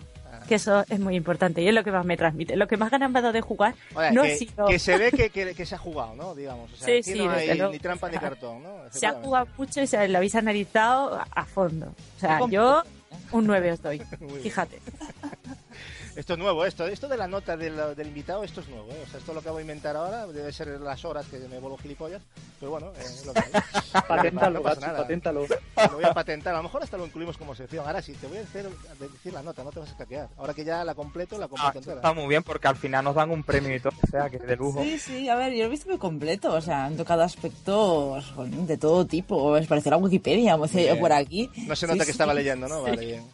Que 0.49 0.57
eso 0.57 0.85
es 0.89 1.01
muy 1.01 1.17
importante 1.17 1.63
y 1.63 1.69
es 1.69 1.75
lo 1.75 1.83
que 1.85 1.91
más 1.91 2.05
me 2.05 2.17
transmite. 2.17 2.57
Lo 2.57 2.67
que 2.69 2.77
más 2.77 2.91
ganas 2.91 3.11
me 3.11 3.19
ha 3.19 3.23
dado 3.23 3.33
de 3.33 3.41
jugar 3.41 3.75
Oye, 3.95 4.13
no 4.13 4.23
que, 4.23 4.33
ha 4.33 4.37
sido... 4.37 4.67
que 4.67 4.79
se 4.79 4.97
ve 4.99 5.11
que, 5.11 5.31
que- 5.31 5.55
que 5.55 5.67
se 5.67 5.75
ha 5.75 5.79
jugado, 5.79 6.15
¿no? 6.15 6.35
Digamos. 6.35 6.73
O 6.73 6.77
sea, 6.77 6.87
Sí, 6.87 7.03
sí, 7.03 7.25
no 7.25 7.31
hay 7.33 7.59
ni 7.73 7.79
trampa 7.79 8.09
ni 8.09 8.17
O 8.17 8.21
sea, 8.21 8.29
cartón, 8.29 8.63
¿no? 8.63 8.77
Se 8.91 9.07
ha 9.07 9.13
jugado 9.13 9.49
mucho 9.57 9.81
y 9.81 9.87
se 9.87 10.09
lo 10.09 10.19
habéis 10.19 10.35
analizado 10.35 11.21
a- 11.35 11.45
fondo. 11.47 11.87
O 12.17 12.21
sea, 12.21 12.41
yo 12.49 12.83
un 13.33 13.47
9 13.47 13.73
os 13.73 13.83
doy. 13.83 14.01
Fíjate. 14.43 14.81
Esto 16.17 16.35
es 16.35 16.39
nuevo, 16.39 16.65
esto. 16.65 16.87
Esto 16.87 17.09
de 17.09 17.17
la 17.17 17.27
nota 17.27 17.57
del, 17.57 17.75
del 17.97 18.07
invitado, 18.07 18.45
esto 18.45 18.61
es 18.61 18.69
nuevo, 18.69 18.89
¿eh? 18.93 19.03
O 19.05 19.11
sea, 19.11 19.19
esto 19.19 19.35
lo 19.35 19.41
acabo 19.41 19.57
de 19.57 19.63
inventar 19.63 19.97
ahora, 19.97 20.27
debe 20.29 20.53
ser 20.53 20.69
las 20.81 21.05
horas 21.05 21.27
que 21.27 21.39
me 21.41 21.59
vuelvo 21.59 21.77
gilipollas, 21.77 22.23
pero 22.61 22.71
bueno, 22.71 22.93
eh, 22.97 23.01
es 23.03 23.27
lo 23.27 23.33
que 23.35 23.41
hay. 23.41 24.03
Paténtalo, 24.09 24.59
No 24.61 24.63
pasa 24.63 24.81
nada. 24.81 24.99
paténtalo. 25.03 25.45
Lo 25.49 25.95
voy 25.97 26.05
a 26.05 26.15
patentar, 26.15 26.55
a 26.55 26.59
lo 26.59 26.63
mejor 26.63 26.85
hasta 26.85 26.97
lo 26.97 27.05
incluimos 27.07 27.37
como 27.37 27.55
sección. 27.57 27.85
Ahora 27.85 28.01
sí, 28.01 28.13
te 28.13 28.29
voy 28.29 28.39
a 28.39 28.41
a 28.43 28.45
decir 28.45 29.33
la 29.33 29.43
nota, 29.43 29.65
no 29.65 29.73
te 29.73 29.81
vas 29.81 29.91
a 29.91 29.97
caquear. 29.97 30.29
Ahora 30.37 30.55
que 30.55 30.65
ya 30.65 30.85
la 30.85 30.95
completo, 30.95 31.37
la 31.37 31.47
Ah, 31.47 31.49
completo 31.49 31.79
esto 31.81 31.91
entera. 31.91 31.97
está 31.97 32.13
muy 32.13 32.29
bien 32.29 32.45
porque 32.45 32.69
al 32.69 32.77
final 32.77 33.03
nos 33.05 33.17
dan 33.17 33.31
un 33.33 33.43
premio 33.43 33.75
y 33.75 33.81
todo, 33.81 33.93
o 34.01 34.07
sea, 34.09 34.31
que 34.31 34.39
de 34.39 34.55
lujo. 34.57 34.83
Sí, 34.85 34.99
sí, 35.01 35.29
a 35.29 35.35
ver, 35.35 35.53
yo 35.53 35.61
lo 35.61 35.65
he 35.65 35.69
visto 35.71 35.89
muy 35.89 35.99
completo. 35.99 36.53
O 36.55 36.61
sea, 36.61 36.85
han 36.85 36.97
tocado 36.97 37.23
aspectos 37.23 38.25
de 38.69 38.77
todo 38.79 39.05
tipo. 39.05 39.57
Es 39.57 39.67
parecer 39.67 39.91
la 39.91 39.97
Wikipedia, 39.97 40.57
como 40.57 40.69
por 41.01 41.13
aquí. 41.13 41.51
No 41.67 41.75
se 41.75 41.87
Sí, 41.87 41.93
nota 41.93 41.99
que 42.01 42.05
sí. 42.07 42.11
estaba 42.13 42.33
leyendo, 42.35 42.69
¿no? 42.69 42.83
Vale, 42.83 43.05
bien. 43.05 43.25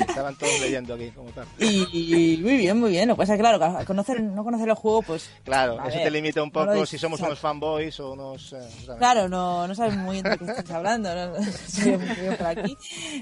Estaban 0.00 0.36
todos 0.36 0.60
leyendo 0.60 0.94
aquí, 0.94 1.10
como 1.10 1.30
tal. 1.30 1.46
Y 1.58 2.38
muy 2.42 2.56
bien, 2.56 2.78
muy 2.80 2.90
bien. 2.90 3.08
Lo 3.08 3.14
que 3.14 3.18
pasa 3.18 3.34
es 3.34 3.38
que, 3.38 3.42
claro, 3.42 3.64
al 3.78 3.84
conocer, 3.86 4.20
no 4.20 4.42
conocer 4.44 4.68
el 4.68 4.74
juego, 4.74 5.02
pues. 5.02 5.30
Claro, 5.44 5.74
eso 5.86 5.96
ver, 5.96 6.02
te 6.04 6.10
limita 6.10 6.42
un 6.42 6.48
no 6.48 6.52
poco 6.52 6.72
dis- 6.82 6.86
si 6.86 6.98
somos 6.98 7.20
unos 7.20 7.38
fanboys 7.38 7.98
o 8.00 8.12
unos... 8.12 8.52
eh. 8.52 8.68
Claro, 8.98 9.28
no, 9.28 9.66
no 9.68 9.74
sabes 9.74 9.96
muy 9.96 10.20
bien 10.20 10.24
de 10.24 10.38
qué 10.38 10.44
estás 10.44 10.70
hablando, 10.70 11.14
no, 11.14 11.26
no 11.32 11.98
muy 11.98 12.16
bien 12.16 12.36
por 12.36 12.46
aquí, 12.46 12.76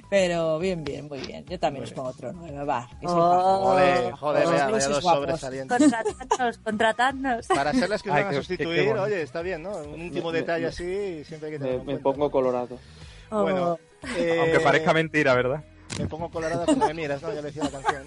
pero 0.08 0.58
bien, 0.58 0.82
bien, 0.84 1.08
muy 1.08 1.20
bien. 1.20 1.44
Yo 1.46 1.58
también 1.58 1.84
os 1.84 1.92
pongo 1.92 2.08
otro 2.10 2.32
nueve, 2.32 2.64
va. 2.64 2.88
que 3.00 3.06
Oh. 3.06 3.60
Joder, 3.64 4.12
joder, 4.12 4.44
Los 4.44 4.52
vea, 4.52 5.00
guapos. 5.00 5.02
sobresalientes. 5.20 5.78
Contratadnos, 5.78 6.58
contratadnos. 6.58 7.46
Para 7.46 7.72
ser 7.72 7.88
las 7.88 8.02
que 8.02 8.10
van 8.10 8.26
a 8.26 8.32
sustituir, 8.32 8.80
qué 8.80 8.86
bueno. 8.86 9.02
oye, 9.02 9.22
está 9.22 9.42
bien, 9.42 9.62
¿no? 9.62 9.76
Un 9.76 10.00
último 10.02 10.30
Me- 10.32 10.38
detalle 10.38 10.62
me- 10.62 10.68
así 10.68 11.24
siempre 11.24 11.48
hay 11.48 11.52
que 11.54 11.58
tenerlo 11.58 11.84
Me, 11.84 11.94
me 11.94 11.98
pongo 12.00 12.30
colorado. 12.30 12.78
Bueno, 13.30 13.78
eh, 14.16 14.38
Aunque 14.40 14.60
parezca 14.60 14.92
mentira, 14.92 15.34
¿verdad? 15.34 15.62
Me 16.02 16.08
pongo 16.08 16.28
colorada 16.30 16.64
cuando 16.64 16.86
me 16.86 16.94
miras, 16.94 17.22
¿no? 17.22 17.28
Ya 17.32 17.36
le 17.42 17.50
decía 17.50 17.64
la 17.64 17.70
canción, 17.70 18.04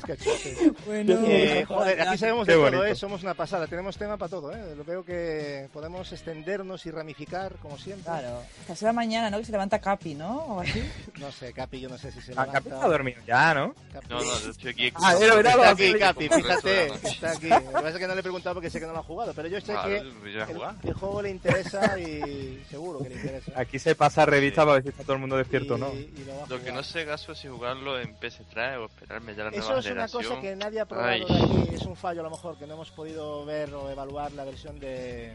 sketch, 0.00 0.20
sí. 0.42 0.72
Bueno, 0.86 1.18
Eh, 1.26 1.64
joder, 1.66 2.00
aquí 2.02 2.18
sabemos 2.18 2.46
de 2.46 2.54
todo. 2.54 2.84
¿eh? 2.86 2.94
Somos 2.94 3.22
una 3.22 3.34
pasada. 3.34 3.66
Tenemos 3.66 3.96
tema 3.96 4.16
para 4.16 4.28
todo, 4.30 4.52
¿eh? 4.52 4.74
Lo 4.76 4.84
veo 4.84 5.04
que 5.04 5.68
podemos 5.72 6.10
extendernos 6.12 6.84
y 6.86 6.90
ramificar, 6.90 7.52
como 7.56 7.78
siempre. 7.78 8.04
Claro. 8.04 8.42
Esta 8.62 8.76
será 8.76 8.92
mañana, 8.92 9.30
¿no? 9.30 9.38
Que 9.38 9.44
se 9.44 9.52
levanta 9.52 9.78
Capi, 9.80 10.14
¿no? 10.14 10.36
O 10.44 10.60
así. 10.60 10.82
No 11.18 11.30
sé, 11.30 11.52
Capi, 11.52 11.80
yo 11.80 11.88
no 11.88 11.98
sé 11.98 12.10
si 12.10 12.20
se 12.20 12.32
Ah, 12.32 12.46
levanta. 12.46 12.52
Capi 12.54 12.68
está 12.70 12.88
dormido 12.88 13.22
ya, 13.26 13.54
¿no? 13.54 13.74
Capi. 13.92 14.06
No, 14.10 14.18
no, 14.22 14.40
yo 14.40 14.50
estoy 14.50 14.70
aquí. 14.70 14.92
Ah, 14.96 15.14
era, 15.20 15.34
era, 15.38 15.50
Está 15.50 15.70
aquí, 15.70 15.94
Capi, 15.94 16.28
fíjate, 16.28 16.86
está 16.86 17.30
aquí. 17.32 17.48
Lo 17.48 17.58
que 17.60 17.70
pasa 17.72 17.88
es 17.90 17.98
que 17.98 18.06
no 18.08 18.14
le 18.14 18.20
he 18.20 18.22
preguntado 18.22 18.54
porque 18.54 18.70
sé 18.70 18.80
que 18.80 18.86
no 18.86 18.92
lo 18.92 18.98
ha 19.00 19.02
jugado, 19.04 19.32
pero 19.34 19.48
yo 19.48 19.60
sé 19.60 19.72
Claro, 19.72 19.88
que 19.88 19.98
yo 20.04 20.12
voy 20.20 20.36
a 20.38 20.44
el, 20.44 20.54
jugar. 20.54 20.74
el 20.82 20.94
juego 20.94 21.22
le 21.22 21.30
interesa 21.30 21.98
y 21.98 22.62
seguro 22.68 22.98
que 23.00 23.10
le 23.10 23.14
interesa. 23.16 23.52
Aquí 23.56 23.78
se 23.78 23.94
pasa 23.94 24.26
revista 24.26 24.62
para 24.62 24.74
ver 24.74 24.82
si 24.84 24.88
está 24.88 25.02
todo 25.02 25.14
el 25.14 25.20
mundo 25.20 25.36
despierto 25.36 25.74
o 25.74 25.78
no. 25.78 25.92
y 25.92 26.24
lo 26.26 26.46
Lo 26.56 26.62
que 26.64 26.72
no 26.72 26.82
sé, 26.82 27.04
Gaso, 27.04 27.31
si 27.34 27.48
jugarlo 27.48 27.98
en 27.98 28.16
PS3 28.18 28.78
o 28.78 28.86
esperarme 28.86 29.34
ya 29.34 29.44
la 29.44 29.50
Eso 29.50 29.60
nueva 29.66 29.80
es 29.80 29.86
una 29.90 30.08
cosa 30.08 30.40
que 30.40 30.56
nadie 30.56 30.80
ha 30.80 30.86
probado 30.86 31.08
Ay. 31.10 31.20
de 31.24 31.24
aquí, 31.36 31.74
es 31.74 31.82
un 31.82 31.96
fallo 31.96 32.20
a 32.20 32.24
lo 32.24 32.30
mejor, 32.30 32.56
que 32.58 32.66
no 32.66 32.74
hemos 32.74 32.90
podido 32.90 33.44
ver 33.44 33.72
o 33.74 33.90
evaluar 33.90 34.32
la 34.32 34.44
versión 34.44 34.78
de, 34.80 35.34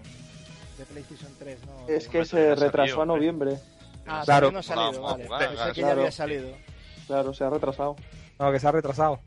de 0.78 0.86
PlayStation 0.92 1.32
3, 1.40 1.60
¿no? 1.66 1.88
Es 1.88 2.08
que 2.08 2.26
se 2.26 2.56
retrasó 2.56 3.02
a 3.02 3.06
noviembre. 3.06 3.58
Ah, 4.06 4.22
Claro. 4.26 4.52
no 4.52 4.60
ha 4.60 4.64
salido, 4.64 5.02
Vamos 5.02 5.26
a 5.26 5.30
vale. 5.30 5.48
Pensé 5.50 5.72
que 5.74 5.82
ya 5.82 5.92
había 5.92 6.12
salido. 6.12 6.50
Claro, 7.08 7.34
se 7.34 7.44
ha 7.44 7.50
retrasado. 7.50 7.96
No, 8.40 8.52
que 8.52 8.60
se 8.60 8.68
ha 8.68 8.72
retrasado. 8.72 9.20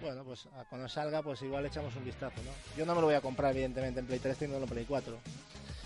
Bueno, 0.00 0.22
pues 0.24 0.46
ah, 0.56 0.64
cuando 0.68 0.88
salga, 0.88 1.22
pues 1.22 1.42
igual 1.42 1.62
le 1.62 1.68
echamos 1.68 1.94
un 1.96 2.04
vistazo, 2.04 2.36
¿no? 2.44 2.50
Yo 2.76 2.86
no 2.86 2.94
me 2.94 3.00
lo 3.00 3.08
voy 3.08 3.16
a 3.16 3.20
comprar, 3.20 3.50
evidentemente, 3.52 3.98
en 4.00 4.06
Play 4.06 4.18
3, 4.20 4.36
teniendo 4.38 4.64
en 4.64 4.70
Play 4.70 4.84
4. 4.88 5.16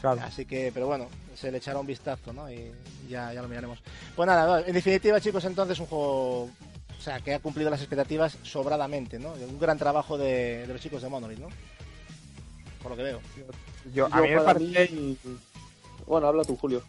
Claro. 0.03 0.21
Así 0.23 0.45
que, 0.45 0.71
pero 0.75 0.87
bueno, 0.87 1.09
se 1.35 1.51
le 1.51 1.59
echará 1.59 1.79
un 1.79 1.87
vistazo, 1.87 2.33
¿no? 2.33 2.51
Y 2.51 2.73
ya, 3.09 3.33
ya 3.33 3.41
lo 3.41 3.49
miraremos. 3.49 3.79
Pues 4.15 4.27
nada, 4.27 4.61
en 4.67 4.73
definitiva, 4.75 5.21
chicos, 5.21 5.45
entonces 5.45 5.79
un 5.79 5.87
juego, 5.87 6.43
o 6.45 7.01
sea, 7.01 7.21
que 7.21 7.35
ha 7.35 7.39
cumplido 7.39 7.71
las 7.71 7.81
expectativas 7.81 8.37
sobradamente, 8.43 9.19
¿no? 9.19 9.33
Un 9.33 9.59
gran 9.59 9.79
trabajo 9.79 10.19
de, 10.19 10.67
de 10.67 10.73
los 10.73 10.83
chicos 10.83 11.01
de 11.03 11.09
Monolith, 11.09 11.39
¿no? 11.39 11.49
Por 12.83 12.91
lo 12.91 12.97
que 12.97 13.03
veo. 13.05 13.21
Yo, 13.95 14.07
a 14.07 14.17
Yo 14.19 14.23
mí 14.23 14.29
me 14.31 14.37
para 14.41 14.53
parece 14.55 14.89
mí- 14.93 15.19
Bueno, 16.07 16.27
habla 16.27 16.43
tú, 16.43 16.57
Julio. 16.57 16.83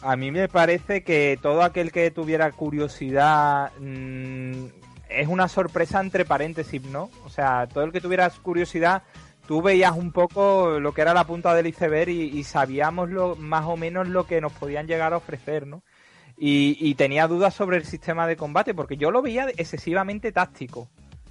A 0.00 0.16
mí 0.16 0.30
me 0.30 0.48
parece 0.48 1.02
que 1.04 1.38
todo 1.42 1.62
aquel 1.62 1.92
que 1.92 2.10
tuviera 2.10 2.50
curiosidad 2.52 3.72
mm, 3.78 4.66
es 5.08 5.28
una 5.28 5.48
sorpresa 5.48 6.00
entre 6.00 6.24
paréntesis, 6.24 6.82
¿no? 6.82 7.10
O 7.24 7.28
sea, 7.28 7.66
todo 7.66 7.84
el 7.84 7.92
que 7.92 8.00
tuviera 8.00 8.28
curiosidad, 8.30 9.02
tú 9.46 9.62
veías 9.62 9.92
un 9.92 10.12
poco 10.12 10.78
lo 10.80 10.92
que 10.92 11.02
era 11.02 11.14
la 11.14 11.24
punta 11.24 11.54
del 11.54 11.66
iceberg 11.66 12.10
y, 12.10 12.38
y 12.38 12.44
sabíamos 12.44 13.10
lo, 13.10 13.36
más 13.36 13.64
o 13.66 13.76
menos 13.76 14.08
lo 14.08 14.26
que 14.26 14.40
nos 14.40 14.52
podían 14.52 14.86
llegar 14.86 15.12
a 15.12 15.18
ofrecer, 15.18 15.66
¿no? 15.66 15.82
Y, 16.36 16.76
y 16.80 16.94
tenía 16.94 17.26
dudas 17.26 17.54
sobre 17.54 17.78
el 17.78 17.84
sistema 17.84 18.26
de 18.26 18.36
combate, 18.36 18.74
porque 18.74 18.96
yo 18.96 19.10
lo 19.10 19.22
veía 19.22 19.48
excesivamente 19.56 20.30
táctico. 20.30 20.88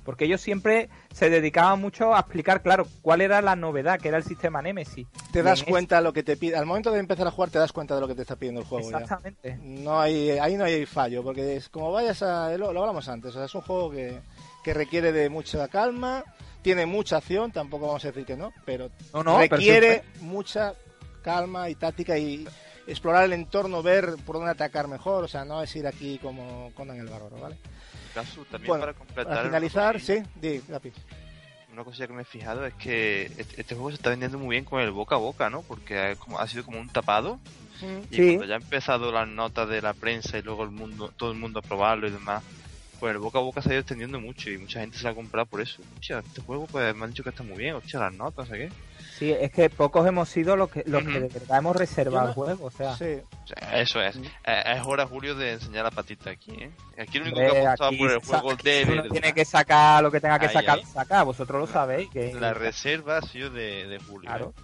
Porque 0.08 0.24
ellos 0.24 0.40
siempre 0.40 0.88
se 1.11 1.30
dedicaban 1.30 1.82
mucho 1.82 2.16
a 2.16 2.22
explicar, 2.22 2.61
claro, 2.61 2.88
cuál 3.02 3.19
era 3.19 3.42
la 3.42 3.58
novedad, 3.58 4.00
que 4.00 4.08
era 4.08 4.16
el 4.16 4.24
sistema 4.24 4.61
Nemesis. 4.61 5.06
Te 5.34 5.44
das 5.44 5.60
en 5.60 5.66
cuenta 5.66 6.00
lo 6.00 6.14
que 6.14 6.24
te 6.24 6.38
pide. 6.38 6.56
Al 6.56 6.66
momento 6.66 6.94
de 6.94 7.02
empezar 7.02 7.27
a 7.27 7.32
jugar, 7.32 7.50
te 7.50 7.60
das 7.60 7.74
cuenta 7.74 7.94
de 7.94 8.00
lo 8.00 8.08
que 8.08 8.16
te 8.16 8.22
está 8.22 8.38
pidiendo 8.38 8.61
el 8.61 8.68
juego. 8.68 8.90
ya. 8.90 9.00
Exactamente. 9.00 9.60
No 9.61 10.00
hay, 10.00 10.30
ahí 10.30 10.56
no 10.56 10.64
hay 10.64 10.86
fallo, 10.86 11.26
porque 11.26 11.58
es 11.58 11.68
como 11.68 11.92
vayas 11.92 12.24
a. 12.24 12.58
Lo, 12.58 12.72
lo 12.72 12.80
hablamos 12.80 13.10
antes, 13.10 13.32
o 13.32 13.34
sea, 13.34 13.44
es 13.44 13.53
un 13.53 13.60
juego 13.60 13.92
que, 13.92 14.22
que 14.64 14.74
requiere 14.74 15.11
de 15.11 15.27
mucha 15.27 15.68
calma, 15.68 16.24
tiene 16.61 16.86
mucha 16.86 17.18
acción, 17.18 17.52
tampoco 17.52 17.88
vamos 17.88 18.06
a 18.06 18.08
decir 18.08 18.26
que 18.26 18.38
no, 18.38 18.53
pero 18.64 18.90
No, 19.14 19.26
no, 19.26 19.40
pero 19.40 19.58
requiere 19.58 20.03
mucha 20.22 20.74
calma 21.22 21.69
y 21.69 21.76
táctica 21.76 22.18
y 22.18 22.48
explorar 22.88 23.26
el 23.26 23.34
entorno, 23.34 23.84
ver 23.84 24.16
por 24.26 24.38
dónde 24.38 24.52
atacar 24.52 24.88
mejor, 24.88 25.26
o 25.26 25.27
sea, 25.27 25.44
no 25.44 25.61
es 25.61 25.76
ir 25.76 25.86
aquí 25.86 26.18
como 26.19 26.72
Conan 26.76 26.98
el 26.98 27.08
Bárbaro, 27.08 27.42
¿vale? 27.42 27.58
Gaso, 28.18 28.46
también 28.46 28.68
Bueno, 28.70 28.82
para 28.82 28.94
completar. 28.94 29.26
Para 29.28 29.44
finalizar, 29.44 30.00
sí, 30.00 30.24
di, 30.36 30.62
Gapi. 30.68 30.92
Una 31.72 31.84
cosa 31.84 32.08
que 32.08 32.14
me 32.14 32.24
he 32.24 32.26
fijado 32.26 32.66
es 32.66 32.74
que 32.74 33.26
este, 33.38 33.62
este 33.62 33.76
juego 33.76 33.90
se 33.92 33.98
está 33.98 34.10
vendiendo 34.10 34.40
muy 34.40 34.56
bien 34.56 34.66
con 34.66 34.82
el 34.82 34.90
boca 34.92 35.16
a 35.16 35.20
boca, 35.20 35.50
¿no? 35.50 35.62
Porque 35.62 36.16
como- 36.18 36.40
ha 36.40 36.48
sido 36.48 36.64
como 36.64 36.80
un 36.80 36.90
tapado. 36.90 37.40
Y 38.10 38.16
Sí. 38.16 38.26
cuando 38.30 38.46
ya 38.46 38.56
ha 38.56 38.58
empezado 38.58 39.12
las 39.12 39.28
notas 39.28 39.70
de 39.70 39.82
la 39.84 39.94
prensa 39.94 40.40
y 40.40 40.42
luego 40.42 40.64
el 40.64 40.72
mundo, 40.72 41.14
todo 41.16 41.32
el 41.32 41.38
mundo 41.38 41.60
a 41.60 41.62
probarlo 41.62 42.08
y 42.08 42.12
demás, 42.12 42.44
pues 43.00 43.12
el 43.14 43.20
boca 43.20 43.38
a 43.38 43.44
boca 43.44 43.62
se 43.62 43.70
ha 43.70 43.74
ido 43.74 43.82
extendiendo 43.82 44.20
mucho 44.20 44.50
y 44.50 44.58
mucha 44.58 44.80
gente 44.80 44.98
se 44.98 45.08
ha 45.08 45.14
comprado 45.14 45.46
por 45.46 45.62
eso. 45.62 45.84
Hostia, 46.00 46.18
este 46.26 46.42
juego 46.42 46.66
pues 46.66 46.96
me 46.96 47.04
han 47.04 47.12
dicho 47.12 47.22
que 47.22 47.30
está 47.30 47.44
muy 47.44 47.58
bien, 47.58 47.76
hostia, 47.76 48.00
las 48.00 48.14
notas, 48.14 48.48
¿sabes 48.48 48.72
qué? 48.72 48.76
Sí, 49.18 49.32
es 49.32 49.52
que 49.52 49.70
pocos 49.70 50.06
hemos 50.08 50.30
sido 50.30 50.56
los 50.56 50.70
que, 50.70 50.84
los 50.86 51.04
que 51.04 51.20
de 51.20 51.28
verdad 51.30 51.58
hemos 51.58 51.76
reservado 51.76 52.28
el 52.30 52.34
juego. 52.34 52.66
O 52.66 52.72
sea, 52.72 52.96
Sí, 52.96 53.18
O 53.44 53.48
sea, 53.48 53.80
eso 53.82 54.00
es. 54.02 54.16
Eh, 54.18 54.64
Es 54.76 54.82
hora, 54.86 55.08
Julio, 55.08 55.34
de 55.36 55.54
enseñar 55.54 55.86
la 55.86 55.92
patita 55.92 56.30
aquí, 56.30 56.52
¿eh? 56.52 56.72
Aquí 57.00 57.18
el 57.18 57.24
único 57.24 57.40
hombre, 57.40 57.54
que 57.54 57.60
ha 57.66 57.72
apostado 57.74 57.98
por 57.98 58.12
el 58.12 58.20
juego 58.20 58.56
de 58.64 58.88
uno 58.92 59.04
tiene 59.10 59.34
que 59.34 59.46
sacar 59.46 60.04
lo 60.04 60.12
que 60.12 60.20
tenga 60.20 60.38
que 60.38 60.48
Ahí, 60.48 60.54
sacar, 60.54 60.78
ahí. 60.78 60.86
sacar. 60.86 61.26
Vosotros 61.26 61.62
lo 61.62 61.68
sabéis. 61.68 62.10
Que, 62.10 62.34
la 62.36 62.54
reserva 62.54 63.18
ha 63.18 63.22
sido 63.22 63.50
de, 63.50 63.88
de 63.88 64.00
Julio. 64.00 64.30
Claro. 64.30 64.54
¿eh? 64.56 64.62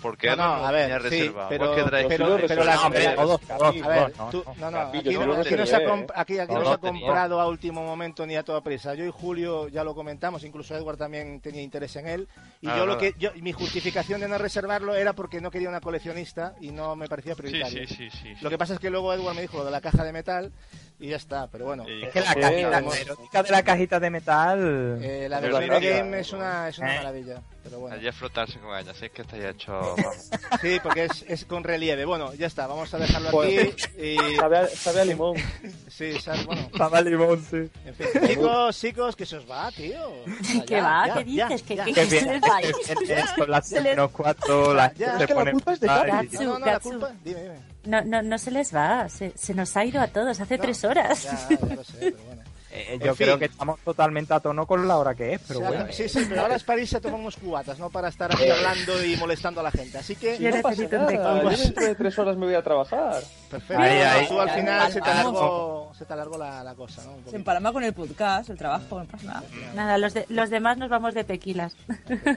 Porque 0.00 0.28
No, 0.28 0.36
no, 0.36 0.56
lo 0.58 0.66
a 0.66 0.70
ver, 0.70 0.92
sí, 1.02 1.08
reservado. 1.08 1.48
pero- 1.48 1.74
que 1.74 1.84
pero- 2.08 2.38
pero 2.46 2.64
las- 2.64 2.82
No, 2.82 2.88
no, 2.88 4.54
no, 4.58 4.70
no, 4.70 4.78
aquí, 4.78 5.02
yo 5.12 5.26
no, 5.26 5.34
aquí 5.34 5.54
no 5.54 5.66
se 5.66 5.76
ha, 5.76 5.80
comp- 5.80 6.12
aquí, 6.14 6.38
aquí 6.38 6.52
No, 6.52 6.58
no 6.60 6.64
se 6.64 6.70
ha 6.70 6.72
no 6.74 6.78
tenía. 6.80 7.00
comprado 7.06 7.40
a 7.40 7.48
último 7.48 7.82
momento 7.84 8.26
ni 8.26 8.36
a 8.36 8.42
toda 8.42 8.60
prisa. 8.62 8.94
Yo 8.94 9.04
y 9.04 9.10
Julio 9.10 9.68
ya 9.68 9.84
lo 9.84 9.94
comentamos, 9.94 10.44
incluso 10.44 10.76
Edward 10.76 10.96
también 10.96 11.40
tenía 11.40 11.62
interés 11.62 11.96
en 11.96 12.06
él. 12.08 12.28
Y 12.60 12.68
Ah, 12.68 12.76
yo 12.78 12.86
lo 12.86 12.98
que 12.98 13.14
yo, 13.18 13.30
mi 13.40 13.52
justificación 13.52 14.20
de 14.20 14.28
no 14.28 14.38
reservarlo 14.38 14.94
era 14.94 15.12
porque 15.12 15.40
no 15.40 15.50
quería 15.50 15.68
una 15.68 15.80
coleccionista 15.80 16.54
y 16.60 16.70
no 16.70 16.96
me 16.96 17.08
parecía 17.08 17.34
Sí, 17.34 17.40
prioritario. 17.42 17.86
sí, 17.88 17.94
sí, 17.94 18.10
sí. 18.10 18.34
Lo 18.40 18.50
que 18.50 18.58
pasa 18.58 18.74
es 18.74 18.80
que 18.80 18.90
luego 18.90 19.12
Edward 19.12 19.34
me 19.34 19.42
dijo 19.42 19.58
lo 19.58 19.64
de 19.64 19.70
la 19.70 19.80
caja 19.80 20.04
de 20.04 20.12
metal 20.12 20.52
y 21.00 21.08
ya 21.08 21.16
está, 21.16 21.46
pero 21.48 21.66
bueno. 21.66 21.84
Y- 21.88 22.04
Es 22.04 22.10
que 22.12 22.20
la 22.20 22.32
Sí, 22.32 22.40
cajita, 22.40 22.78
erótica 23.00 23.42
de 23.42 23.50
la 23.50 23.62
cajita 23.62 24.00
de 24.00 24.10
metal. 24.10 24.98
Eh, 25.02 25.28
la 25.28 25.40
de 25.40 25.50
game 25.80 26.20
es 26.20 26.32
una, 26.32 26.68
es 26.68 26.78
una 26.78 26.94
Eh. 26.94 26.98
maravilla, 26.98 27.42
pero 27.62 27.78
bueno. 27.80 27.96
Allí 27.96 28.08
a 28.08 28.12
frotarse 28.12 28.58
con 28.58 28.76
ella, 28.76 28.90
es 28.92 29.10
que 29.12 29.22
está 29.22 29.36
ya 29.36 29.50
hecho. 29.50 29.72
vamos. 29.96 30.30
Sí, 30.60 30.78
porque 30.82 31.04
es, 31.04 31.24
es 31.28 31.44
con 31.44 31.62
relieve. 31.62 32.04
Bueno, 32.04 32.34
ya 32.34 32.46
está, 32.48 32.66
vamos 32.66 32.92
a 32.94 32.98
dejarlo 32.98 33.40
aquí. 33.40 33.58
Y, 33.96 34.16
Sabe 34.36 34.58
a, 34.58 34.66
sabe 34.68 35.00
a 35.02 35.04
limón. 35.04 35.36
sí, 35.88 36.12
bueno, 36.46 36.62
Estaba 36.72 37.00
limón, 37.00 37.44
sí. 37.48 37.70
en 37.86 37.94
fin. 37.94 38.06
Chicos, 38.26 38.80
chicos, 38.80 39.16
que 39.16 39.24
se 39.26 39.36
os 39.36 39.48
va, 39.48 39.70
tío. 39.70 40.02
O 40.04 40.24
sea, 40.44 40.64
¿Qué 40.64 40.74
ya, 40.74 40.82
va? 40.82 41.06
ya, 41.06 41.14
¿Qué 41.24 41.34
ya, 41.34 41.48
dices? 41.48 41.62
¿Qué- 41.62 41.76
ya. 41.76 41.84
qué- 41.84 43.16
a 43.22 43.34
con 43.36 43.50
las 43.50 43.68
Se 43.68 43.80
les- 43.80 43.92
menos 43.96 44.10
cuatro, 44.10 44.74
la 44.74 44.92
Ya, 44.94 45.10
gente 45.10 45.24
es 45.24 45.28
que 45.28 45.34
la 45.34 45.40
pone 45.40 45.52
culpa 45.52 45.72
es 45.74 45.80
de 45.80 45.86
No, 45.86 46.58
no, 46.58 46.66
la 46.66 46.80
culpa. 46.80 47.12
Dime, 47.24 47.42
dime. 47.42 47.77
No, 47.88 48.02
no, 48.04 48.22
no 48.22 48.38
se 48.38 48.50
les 48.50 48.74
va, 48.74 49.08
se, 49.08 49.32
se 49.36 49.54
nos 49.54 49.76
ha 49.76 49.84
ido 49.84 50.00
a 50.00 50.08
todos 50.08 50.38
hace 50.40 50.56
No, 50.58 50.62
tres 50.62 50.84
horas. 50.84 51.22
Ya, 51.24 51.48
ya 51.66 51.74
lo 51.74 51.84
sé, 51.84 51.94
pero 52.00 52.18
bueno. 52.24 52.42
Eh, 52.70 52.84
En 52.96 53.00
yo 53.00 53.14
fin. 53.14 53.24
creo 53.24 53.38
que 53.38 53.46
estamos 53.46 53.80
totalmente 53.80 54.34
a 54.34 54.40
tono 54.40 54.66
con 54.66 54.86
la 54.86 54.98
hora 54.98 55.14
que 55.14 55.32
es, 55.32 55.40
pero 55.48 55.60
O 55.60 55.62
sea, 55.62 55.70
bueno. 55.70 55.86
Sí, 55.90 56.06
sí, 56.06 56.26
pero 56.28 56.42
ahora 56.42 56.56
es 56.56 56.62
para 56.64 56.78
irse 56.82 56.98
a 56.98 57.00
tomar 57.00 57.18
unos 57.18 57.36
cubatas, 57.38 57.78
no 57.78 57.88
para 57.88 58.08
estar 58.08 58.30
aquí 58.30 58.46
hablando 58.46 59.02
y 59.06 59.16
molestando 59.16 59.60
a 59.60 59.62
la 59.62 59.70
gente. 59.70 59.96
Así 59.96 60.14
que, 60.16 60.36
Yo 60.38 60.50
No 60.50 60.60
pasa 60.60 60.82
necesito 60.82 60.96
un 60.98 61.14
nada, 61.14 61.42
yo 61.44 61.48
dentro 61.62 61.84
de 61.86 61.94
tres 61.94 62.18
horas 62.18 62.36
me 62.36 62.44
voy 62.44 62.54
a 62.54 62.62
trabajar. 62.62 63.22
perfecto. 63.50 63.82
Ahí, 63.82 63.98
ahí. 64.00 64.28
Tú 64.28 64.38
al 64.38 64.50
final 64.50 64.92
se 64.92 65.00
te 65.00 65.10
alargó, 65.10 65.92
se 65.98 66.04
te 66.04 66.12
alargó 66.12 66.36
la, 66.36 66.62
la 66.62 66.74
cosa, 66.74 67.02
¿no? 67.04 67.30
Se 67.30 67.36
empalma 67.36 67.72
con 67.72 67.84
el 67.84 67.94
podcast, 67.94 68.50
el 68.50 68.58
trabajo, 68.58 68.98
no 68.98 69.06
pasa 69.06 69.24
nada. 69.26 69.42
Nada, 69.74 69.96
los, 69.96 70.12
de- 70.12 70.26
los 70.28 70.50
demás 70.50 70.76
nos 70.76 70.90
vamos 70.90 71.14
de 71.14 71.24
tequilas. 71.24 71.74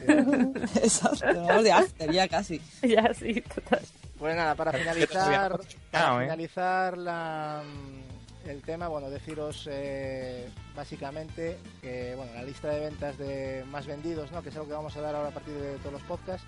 Exacto, 0.82 1.26
vamos 1.46 1.64
de 1.66 1.72
after 1.74 2.10
ya 2.10 2.28
casi. 2.30 2.62
ya, 2.84 3.14
sí, 3.14 3.42
total. 3.54 3.82
Pues 4.22 4.35
nada, 4.35 4.53
para 4.53 4.72
finalizar, 4.77 5.59
para 5.90 6.16
¿eh? 6.16 6.25
finalizar 6.25 6.95
la, 6.95 7.64
mm, 7.66 8.50
el 8.50 8.61
tema, 8.61 8.88
bueno, 8.88 9.09
deciros 9.09 9.67
eh, 9.69 10.48
básicamente 10.75 11.58
que 11.82 12.14
bueno, 12.16 12.32
la 12.35 12.43
lista 12.43 12.67
de 12.69 12.82
ventas 12.82 13.17
de 13.17 13.66
más 13.72 13.88
vendidos, 13.88 14.32
¿no? 14.32 14.43
que 14.43 14.50
es 14.50 14.56
algo 14.56 14.67
que 14.67 14.75
vamos 14.75 14.95
a 14.95 15.01
dar 15.01 15.16
ahora 15.16 15.30
a 15.30 15.33
partir 15.33 15.56
de 15.56 15.75
todos 15.80 15.93
los 15.93 16.03
podcasts. 16.03 16.45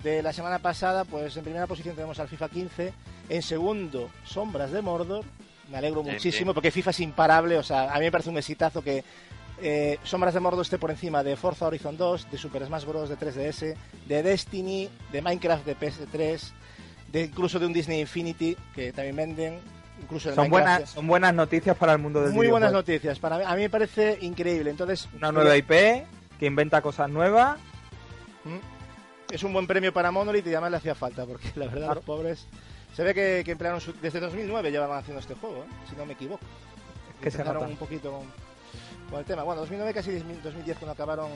De 0.00 0.22
la 0.22 0.32
semana 0.32 0.60
pasada, 0.60 1.04
pues 1.04 1.36
en 1.36 1.42
primera 1.42 1.66
posición 1.66 1.96
tenemos 1.96 2.20
al 2.20 2.28
FIFA 2.28 2.50
15, 2.50 2.92
en 3.30 3.42
segundo 3.42 4.10
Sombras 4.24 4.70
de 4.70 4.80
Mordor. 4.80 5.24
Me 5.72 5.78
alegro 5.78 6.04
Bien, 6.04 6.14
muchísimo 6.14 6.44
bien. 6.46 6.54
porque 6.54 6.70
FIFA 6.70 6.90
es 6.90 7.00
imparable, 7.00 7.58
o 7.58 7.64
sea, 7.64 7.92
a 7.92 7.98
mí 7.98 8.04
me 8.04 8.12
parece 8.12 8.30
un 8.30 8.38
exitazo 8.38 8.80
que 8.80 9.02
eh, 9.60 9.98
Sombras 10.04 10.34
de 10.34 10.40
Mordor 10.40 10.62
esté 10.62 10.78
por 10.78 10.92
encima 10.92 11.24
de 11.24 11.34
Forza 11.34 11.66
Horizon 11.66 11.96
2, 11.96 12.30
de 12.30 12.38
Super 12.38 12.64
Smash 12.64 12.84
Bros. 12.84 13.08
de 13.08 13.18
3DS, 13.18 13.74
de 14.06 14.22
Destiny, 14.22 14.88
de 15.10 15.20
Minecraft 15.20 15.66
de 15.66 15.76
PS3, 15.76 16.52
de 17.12 17.22
incluso 17.24 17.58
de 17.58 17.66
un 17.66 17.72
Disney 17.72 18.00
Infinity 18.00 18.56
que 18.74 18.92
también 18.92 19.16
venden, 19.16 19.60
incluso 20.02 20.34
Son 20.34 20.48
buenas, 20.50 20.90
son 20.90 21.06
buenas 21.06 21.34
noticias 21.34 21.76
para 21.76 21.92
el 21.92 21.98
mundo 21.98 22.20
del 22.22 22.32
Muy 22.32 22.48
buenas 22.48 22.72
noticias. 22.72 23.18
Para 23.18 23.38
mí, 23.38 23.44
a 23.46 23.54
mí 23.54 23.62
me 23.62 23.70
parece 23.70 24.18
increíble. 24.20 24.70
Entonces, 24.70 25.08
Una 25.16 25.32
nueva 25.32 25.56
IP 25.56 25.70
que 26.38 26.46
inventa 26.46 26.80
cosas 26.82 27.08
nuevas. 27.10 27.58
Mm. 28.44 29.34
es 29.34 29.42
un 29.42 29.52
buen 29.52 29.66
premio 29.66 29.92
para 29.92 30.10
Monolith 30.10 30.46
y 30.46 30.50
además 30.50 30.70
le 30.70 30.76
hacía 30.78 30.94
falta 30.94 31.26
porque 31.26 31.48
la 31.56 31.66
verdad 31.66 31.78
Claro. 31.80 31.94
los 31.96 32.04
pobres 32.04 32.46
se 32.94 33.02
ve 33.02 33.12
que, 33.14 33.42
que 33.44 33.52
emplearon 33.52 33.80
su- 33.80 33.92
desde 34.00 34.20
2009 34.20 34.70
llevaban 34.70 34.98
haciendo 34.98 35.20
este 35.20 35.34
juego, 35.34 35.56
¿eh? 35.64 35.66
si 35.90 35.96
no 35.96 36.06
me 36.06 36.12
equivoco. 36.14 36.40
que 37.20 37.30
se 37.30 37.42
nota. 37.44 37.58
un 37.60 37.76
poquito 37.76 38.12
con, 38.12 38.22
con 39.10 39.18
el 39.18 39.24
tema. 39.24 39.42
Bueno, 39.42 39.60
2009 39.62 39.92
casi 39.92 40.12
2010 40.12 40.78
cuando 40.78 40.92
acabaron 40.92 41.28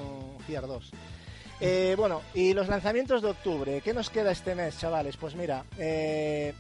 Fiar 0.47 0.67
2. 0.67 0.91
Eh, 1.65 1.95
bueno, 1.97 2.23
y 2.35 2.55
los 2.55 2.67
lanzamientos 2.67 3.23
de 3.23 3.31
octubre, 3.31 3.81
¿qué 3.83 3.95
nos 3.95 4.11
queda 4.11 4.33
este 4.33 4.57
mes, 4.57 4.77
chavales? 4.79 5.17
Pues 5.17 5.37
mira, 5.37 5.65
eh, 5.79 6.53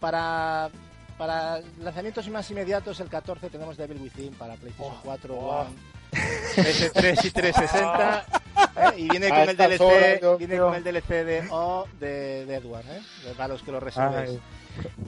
para 0.00 0.68
para 1.16 1.62
lanzamientos 1.80 2.28
más 2.28 2.50
inmediatos, 2.50 3.00
el 3.00 3.08
14 3.08 3.48
tenemos 3.48 3.78
Devil 3.78 4.02
Within 4.02 4.34
para 4.34 4.54
PlayStation 4.56 4.96
4, 5.02 5.34
oh. 5.34 5.60
One, 5.62 5.70
PS3 6.56 7.24
y 7.24 7.30
360. 7.30 8.26
¿eh? 8.76 8.98
Y 8.98 9.08
viene 9.08 9.30
con 9.30 9.48
el 9.48 9.56
DLC, 9.56 9.80
horas, 9.80 10.38
viene 10.38 10.58
con 10.58 10.74
el 10.74 10.84
DLC 10.84 11.08
de 11.08 11.48
O 11.50 11.86
de, 11.98 12.44
de 12.44 12.54
Edward, 12.56 12.84
¿eh? 12.90 13.00
Para 13.34 13.48
los 13.48 13.62
que 13.62 13.72
lo 13.72 13.80
reservéis. 13.80 14.40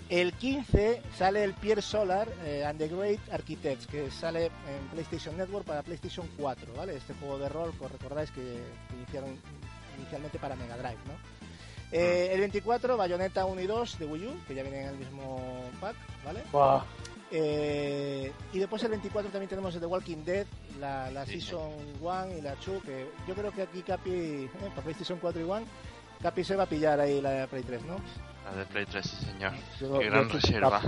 El 0.08 0.32
15 0.34 1.02
sale 1.16 1.42
el 1.42 1.54
Pierre 1.54 1.82
Solar 1.82 2.28
eh, 2.44 2.64
and 2.64 2.78
the 2.78 2.88
Great 2.88 3.20
Architects, 3.32 3.86
que 3.86 4.10
sale 4.10 4.46
en 4.46 4.88
PlayStation 4.92 5.36
Network 5.36 5.64
para 5.64 5.82
PlayStation 5.82 6.28
4, 6.36 6.74
¿vale? 6.74 6.96
Este 6.96 7.14
juego 7.14 7.38
de 7.38 7.48
rol, 7.48 7.72
pues 7.78 7.90
recordáis 7.90 8.30
que, 8.30 8.42
que 8.42 8.96
iniciaron 8.96 9.38
inicialmente 9.98 10.38
para 10.38 10.56
Mega 10.56 10.76
Drive, 10.76 10.98
¿no? 11.06 11.34
Eh, 11.92 12.30
el 12.32 12.40
24, 12.40 12.96
Bayonetta 12.96 13.44
1 13.44 13.60
y 13.60 13.66
2 13.66 13.98
de 13.98 14.06
Wii 14.06 14.26
U, 14.26 14.44
que 14.46 14.54
ya 14.54 14.62
vienen 14.62 14.82
en 14.82 14.88
el 14.88 14.96
mismo 14.96 15.70
pack, 15.80 15.96
¿vale? 16.24 16.42
Buah. 16.50 16.82
Eh, 17.30 18.32
y 18.52 18.58
después 18.58 18.82
el 18.84 18.90
24 18.90 19.30
también 19.30 19.48
tenemos 19.48 19.74
el 19.74 19.80
The 19.80 19.86
Walking 19.86 20.24
Dead, 20.24 20.46
la, 20.78 21.10
la 21.10 21.24
Season 21.24 21.72
1 22.00 22.38
y 22.38 22.40
la 22.40 22.54
2, 22.54 22.82
que 22.82 23.08
yo 23.26 23.34
creo 23.34 23.50
que 23.50 23.62
aquí 23.62 23.82
Capi, 23.82 24.10
eh, 24.10 24.50
para 24.70 24.82
PlayStation 24.82 25.18
4 25.18 25.40
y 25.40 25.44
1, 25.44 25.62
Capi 26.22 26.44
se 26.44 26.56
va 26.56 26.64
a 26.64 26.66
pillar 26.66 27.00
ahí 27.00 27.20
la 27.20 27.46
Play 27.48 27.62
3, 27.62 27.84
¿no? 27.84 27.96
La 28.44 28.58
de 28.58 28.66
Play 28.66 28.86
3, 28.86 29.04
sí, 29.06 29.26
señor. 29.26 29.52
Yo- 29.80 29.98
Qué 29.98 30.06
gran 30.06 30.28
reserva. 30.28 30.80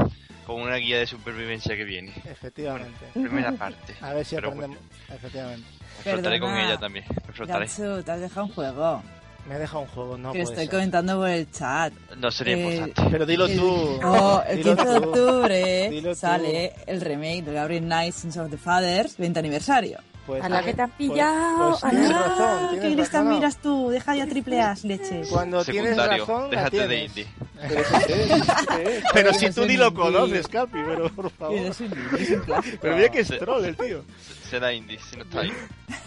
Con 0.46 0.60
una 0.62 0.76
guía 0.76 0.98
de 1.00 1.06
supervivencia 1.06 1.74
que 1.76 1.84
viene. 1.84 2.12
Efectivamente. 2.24 3.06
Primera 3.12 3.52
parte. 3.52 3.94
A 4.00 4.12
ver 4.12 4.24
si 4.24 4.36
Pero 4.36 4.48
aprendemos. 4.48 4.78
Efectivamente. 5.08 5.66
Me 6.04 6.12
frotaré 6.12 6.38
con 6.40 6.50
Perdona. 6.50 6.68
ella 6.68 6.78
también. 6.78 7.04
Me 7.26 7.32
frotaré. 7.32 7.66
Gatsu, 7.66 8.02
te 8.04 8.10
has 8.12 8.20
dejado 8.20 8.46
un 8.46 8.52
juego. 8.52 9.02
Me 9.48 9.58
deja 9.60 9.78
un 9.78 9.86
juego, 9.86 10.18
no 10.18 10.32
que 10.32 10.38
lo 10.38 10.44
puede 10.44 10.54
estoy 10.54 10.64
ser. 10.66 10.70
comentando 10.74 11.16
por 11.18 11.28
el 11.28 11.50
chat. 11.50 11.92
No 12.16 12.30
sería 12.32 12.56
Eh, 12.56 12.76
importante. 12.76 13.10
Pero 13.12 13.26
dilo 13.26 13.46
El- 13.46 13.56
tú. 13.56 14.00
Oh, 14.04 14.42
el 14.46 14.56
Dilo 14.58 14.76
15 14.76 14.90
de 14.90 14.98
octubre 14.98 15.90
Dilo 15.90 16.08
tú. 16.10 16.14
sale 16.16 16.72
el 16.86 17.00
remake 17.00 17.42
de 17.44 17.52
Gabriel 17.52 17.84
Knight 17.84 18.12
Sins 18.14 18.36
of 18.36 18.50
the 18.50 18.58
Fathers, 18.58 19.16
20 19.16 19.38
aniversario. 19.38 19.98
Pues, 20.26 20.42
A 20.42 20.48
la 20.48 20.62
que 20.62 20.74
te 20.74 20.82
han 20.82 20.90
pues- 20.90 20.98
pillado. 21.10 21.78
pues 21.80 21.90
tienes 21.92 22.10
Ah, 22.10 22.22
razón. 22.28 22.68
¿Qué 22.74 22.80
Tienes 22.80 22.98
razón. 23.12 23.24
no. 23.28 23.34
miras 23.36 23.56
tú? 23.58 23.88
Deja 23.90 24.16
ya 24.16 24.26
triple 24.26 24.60
A, 24.60 24.74
leches. 24.82 25.28
Cuando 25.28 25.64
tienes 25.64 25.90
Secundario. 25.96 26.26
razón, 26.26 26.42
la 26.42 26.48
Déjate 26.64 26.76
de 26.76 26.86
tienes. 26.88 27.08
indie. 27.08 27.26
Pero 29.14 29.32
si 29.34 29.50
tú 29.54 29.64
ni 29.66 29.76
lo 29.76 29.94
conoces, 29.94 30.48
Capi, 30.48 30.78
pero 30.84 31.08
por 31.10 31.30
favor. 31.30 31.56
es 31.56 31.80
un, 31.80 31.92
es 32.18 32.30
un 32.30 32.40
clásico. 32.40 32.78
Pero 32.82 32.96
mira 32.96 33.08
que 33.08 33.20
es 33.20 33.28
troll 33.38 33.64
el 33.64 33.76
tío. 33.76 34.02
Será 34.50 34.72
indie, 34.72 34.98
si 35.10 35.16
no 35.16 35.22
está 35.22 35.40
ahí. 35.40 35.52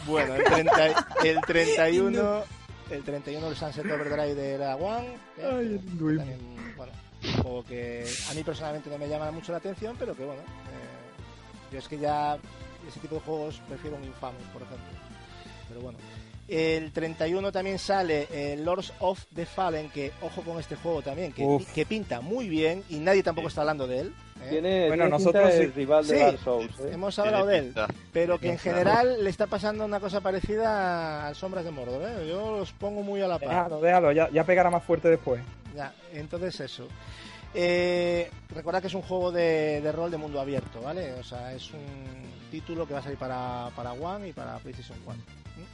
Bueno, 0.05 0.35
el, 0.35 0.43
30 0.43 0.85
el 1.23 1.41
31, 1.41 2.43
el 2.91 3.03
31 3.03 3.47
el 3.47 3.55
Sunset 3.55 3.85
Overdrive 3.85 4.35
de 4.35 4.57
la 4.57 4.75
One. 4.75 5.07
eh, 5.37 5.49
Ay, 5.51 5.79
que 5.79 6.17
también, 6.17 6.39
bueno, 6.77 6.91
un 7.23 7.33
juego 7.41 7.63
que 7.65 8.05
a 8.29 8.33
mí 8.33 8.43
personalmente 8.43 8.89
no 8.89 8.97
me 8.97 9.07
llama 9.09 9.31
mucho 9.31 9.51
la 9.51 9.57
atención, 9.59 9.95
pero 9.97 10.15
que 10.15 10.23
bueno, 10.25 10.41
eh, 10.41 11.71
yo 11.71 11.79
es 11.79 11.87
que 11.87 11.97
ya 11.97 12.37
ese 12.87 12.99
tipo 12.99 13.15
de 13.15 13.21
juegos 13.21 13.61
prefiero 13.67 13.95
un 13.97 14.03
Infamous, 14.03 14.43
por 14.53 14.61
ejemplo. 14.61 14.87
Pero 15.67 15.81
bueno. 15.81 15.97
El 16.47 16.91
31 16.91 17.51
también 17.51 17.77
sale 17.77 18.27
eh, 18.31 18.57
Lords 18.57 18.91
of 19.01 19.23
the 19.35 19.45
Fallen, 19.45 19.89
que 19.91 20.11
ojo 20.23 20.41
con 20.41 20.59
este 20.59 20.75
juego 20.75 21.03
también, 21.03 21.31
que, 21.31 21.43
Uf. 21.45 21.71
que 21.73 21.85
pinta 21.85 22.21
muy 22.21 22.49
bien 22.49 22.83
y 22.89 22.95
nadie 22.97 23.21
tampoco 23.21 23.49
está 23.49 23.61
hablando 23.61 23.85
de 23.85 23.99
él. 23.99 24.13
¿eh? 24.41 24.47
Tiene, 24.49 24.87
Bueno, 24.87 25.03
tiene 25.03 25.09
nosotros 25.11 25.53
sí. 25.53 25.67
rival 25.67 26.07
de 26.07 26.17
Sí. 26.17 26.23
Dark 26.23 26.39
Souls. 26.39 26.79
¿eh? 26.79 26.89
Hemos 26.93 27.19
hablado 27.19 27.45
de 27.45 27.57
él. 27.59 27.73
Pero 28.11 28.39
que 28.39 28.49
en 28.49 28.57
general 28.57 29.23
le 29.23 29.29
está 29.29 29.45
pasando 29.45 29.85
una 29.85 29.99
cosa 29.99 30.21
parecida 30.21 31.27
a 31.27 31.35
Sombras 31.35 31.65
de 31.65 31.69
Mordor, 31.69 32.01
¿eh? 32.01 32.27
Yo 32.27 32.57
los 32.57 32.71
pongo 32.71 33.03
muy 33.03 33.21
a 33.21 33.27
la 33.27 33.37
par. 33.37 33.49
Déjalo, 33.49 33.81
déjalo, 33.81 34.11
ya, 34.11 34.27
ya 34.31 34.43
pegará 34.43 34.71
más 34.71 34.83
fuerte 34.83 35.07
después. 35.07 35.43
Ya, 35.75 35.93
entonces 36.13 36.59
eso. 36.61 36.87
Eh, 37.53 38.29
recordad 38.49 38.81
que 38.81 38.87
es 38.87 38.93
un 38.93 39.01
juego 39.01 39.31
de, 39.31 39.91
rol 39.91 40.11
de 40.11 40.17
mundo 40.17 40.39
abierto, 40.39 40.81
¿vale? 40.81 41.13
O 41.13 41.23
sea, 41.23 41.53
es 41.53 41.71
un 41.71 42.49
título 42.51 42.87
que 42.87 42.93
va 42.93 42.99
a 42.99 43.03
salir 43.03 43.17
para, 43.17 43.71
para 43.75 43.93
One 43.93 44.29
y 44.29 44.33
para 44.33 44.57
PlayStation 44.59 44.97
4. 45.03 45.23
¿m? 45.57 45.65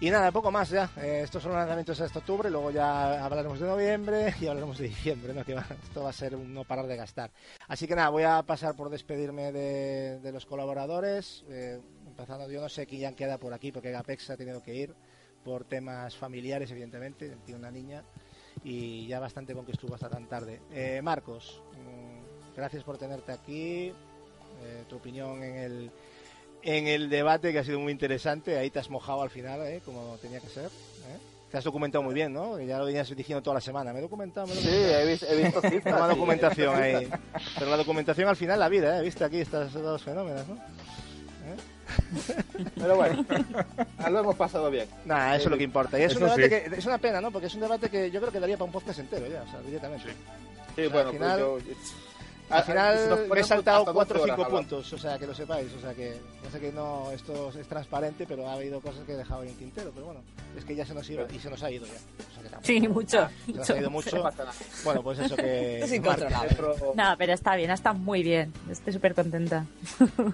Y 0.00 0.10
nada, 0.10 0.32
poco 0.32 0.50
más 0.50 0.70
ya. 0.70 0.90
Eh, 0.96 1.20
estos 1.22 1.42
son 1.42 1.52
los 1.52 1.60
lanzamientos 1.60 2.00
este 2.00 2.18
octubre, 2.18 2.50
luego 2.50 2.72
ya 2.72 3.24
hablaremos 3.24 3.60
de 3.60 3.66
noviembre 3.66 4.34
y 4.40 4.46
hablaremos 4.48 4.78
de 4.78 4.88
diciembre, 4.88 5.32
¿no? 5.32 5.44
Que 5.44 5.54
esto 5.54 6.02
va 6.02 6.10
a 6.10 6.12
ser 6.12 6.34
un 6.34 6.52
no 6.52 6.64
parar 6.64 6.86
de 6.86 6.96
gastar. 6.96 7.30
Así 7.68 7.86
que 7.86 7.94
nada, 7.94 8.08
voy 8.08 8.24
a 8.24 8.42
pasar 8.42 8.74
por 8.74 8.90
despedirme 8.90 9.52
de, 9.52 10.18
de 10.18 10.32
los 10.32 10.44
colaboradores. 10.44 11.44
eh, 11.48 11.80
empezando, 12.04 12.50
yo 12.50 12.60
no 12.60 12.68
sé 12.68 12.86
quién 12.86 13.14
queda 13.14 13.38
por 13.38 13.54
aquí 13.54 13.72
porque 13.72 13.90
Gapex 13.90 14.30
ha 14.30 14.36
tenido 14.36 14.62
que 14.62 14.74
ir 14.74 14.94
por 15.44 15.64
temas 15.64 16.16
familiares, 16.16 16.70
evidentemente. 16.70 17.36
Tiene 17.44 17.60
una 17.60 17.70
niña 17.70 18.04
y 18.64 19.06
ya 19.06 19.18
bastante 19.20 19.54
con 19.54 19.64
que 19.66 19.72
estuvo 19.72 19.94
hasta 19.94 20.08
tan 20.08 20.26
tarde. 20.26 20.60
Eh, 20.72 21.00
Marcos, 21.02 21.60
mm, 21.72 22.56
gracias 22.56 22.84
por 22.84 22.98
tenerte 22.98 23.32
aquí. 23.32 23.92
Eh, 24.64 24.84
tu 24.88 24.96
opinión 24.96 25.42
en 25.42 25.56
el, 25.56 25.90
en 26.62 26.86
el 26.86 27.10
debate 27.10 27.52
que 27.52 27.58
ha 27.58 27.64
sido 27.64 27.80
muy 27.80 27.90
interesante. 27.92 28.56
Ahí 28.58 28.70
te 28.70 28.78
has 28.78 28.88
mojado 28.90 29.22
al 29.22 29.30
final, 29.30 29.60
¿eh? 29.66 29.80
como 29.84 30.16
tenía 30.22 30.38
que 30.40 30.48
ser. 30.48 30.66
¿eh? 30.66 31.18
Te 31.50 31.58
has 31.58 31.64
documentado 31.64 32.02
muy 32.02 32.14
bien, 32.14 32.32
¿no? 32.32 32.58
Ya 32.60 32.78
lo 32.78 32.86
venías 32.86 33.14
diciendo 33.14 33.42
toda 33.42 33.54
la 33.54 33.60
semana. 33.60 33.92
Me 33.92 33.98
he 33.98 34.02
documentado, 34.02 34.46
me 34.46 34.52
he 34.54 34.56
Sí, 34.56 34.68
documentado. 34.68 35.00
he, 35.00 35.06
vis- 35.12 35.22
he 35.24 35.36
visto 35.42 35.60
cifras. 35.60 36.00
Sí, 36.02 36.08
documentación 36.14 36.74
ahí. 36.82 37.08
Pero 37.58 37.70
la 37.70 37.76
documentación 37.76 38.28
al 38.28 38.36
final 38.36 38.58
la 38.60 38.68
vida, 38.68 38.98
¿eh? 38.98 39.02
Viste 39.02 39.24
aquí 39.24 39.40
estas 39.40 39.72
dos 39.72 40.02
fenómenos, 40.02 40.46
¿no? 40.48 40.54
Pero 42.76 42.96
bueno, 42.96 43.24
lo 44.10 44.20
hemos 44.20 44.36
pasado 44.36 44.70
bien. 44.70 44.88
Nada, 45.04 45.36
eso 45.36 45.44
es 45.46 45.50
lo 45.50 45.56
que 45.58 45.64
importa. 45.64 45.98
Y 45.98 46.02
es, 46.02 46.14
un 46.14 46.22
debate 46.22 46.42
sí. 46.44 46.48
que, 46.70 46.76
es 46.76 46.86
una 46.86 46.98
pena, 46.98 47.20
¿no? 47.20 47.30
Porque 47.30 47.46
es 47.46 47.54
un 47.54 47.60
debate 47.60 47.88
que 47.88 48.10
yo 48.10 48.20
creo 48.20 48.32
que 48.32 48.40
daría 48.40 48.56
para 48.56 48.66
un 48.66 48.72
podcast 48.72 48.98
entero 48.98 49.26
ya, 49.26 49.42
o 49.42 49.50
sea, 49.50 49.60
directamente. 49.60 50.08
Sí, 50.10 50.14
sea, 50.76 50.88
bueno, 50.88 51.08
al 51.08 51.14
final- 51.14 51.40
pues 51.40 51.64
yo... 51.66 51.72
Al 52.50 52.58
Ah, 52.58 52.62
final 52.64 53.28
me 53.32 53.40
he 53.40 53.44
saltado 53.44 53.78
hasta 53.78 53.92
4 53.94 54.16
o 54.16 54.18
12 54.18 54.28
5 54.28 54.34
horas 54.42 54.52
hablando. 54.52 54.68
puntos, 54.76 54.92
o 54.92 54.98
sea, 54.98 55.18
que 55.18 55.26
lo 55.26 55.34
sepáis. 55.34 55.72
O 55.72 55.80
sea, 55.80 55.94
que 55.94 56.20
ya 56.44 56.50
sé 56.50 56.60
que 56.60 56.70
no, 56.70 57.10
esto 57.12 57.50
es 57.58 57.66
transparente, 57.66 58.26
pero 58.28 58.46
ha 58.46 58.52
habido 58.54 58.78
cosas 58.82 59.04
que 59.06 59.12
he 59.12 59.16
dejado 59.16 59.42
en 59.44 59.48
el 59.50 59.54
tintero. 59.54 59.90
Pero 59.94 60.06
bueno, 60.06 60.20
es 60.54 60.62
que 60.62 60.74
ya 60.74 60.84
se 60.84 60.92
nos 60.92 61.08
iba 61.08 61.24
y 61.32 61.38
se 61.38 61.48
nos 61.48 61.62
ha 61.62 61.70
ido 61.70 61.86
ya. 61.86 61.92
O 61.92 62.34
sea, 62.34 62.42
que 62.42 62.48
tampoco- 62.50 62.66
Sí, 62.66 62.88
mucho. 62.88 63.28
Se 63.46 63.52
nos 63.54 63.70
ha 63.70 63.78
ido 63.78 63.82
No 63.88 63.90
mucho. 63.90 64.22
Bueno, 64.84 65.02
pues 65.02 65.18
eso 65.20 65.34
que. 65.34 65.80
Es 65.82 65.92
incontrolable. 65.94 66.56
No, 66.94 67.14
pero 67.16 67.32
está 67.32 67.56
bien, 67.56 67.70
está 67.70 67.94
muy 67.94 68.22
bien. 68.22 68.52
Estoy 68.70 68.92
súper 68.92 69.14
contenta. 69.14 69.64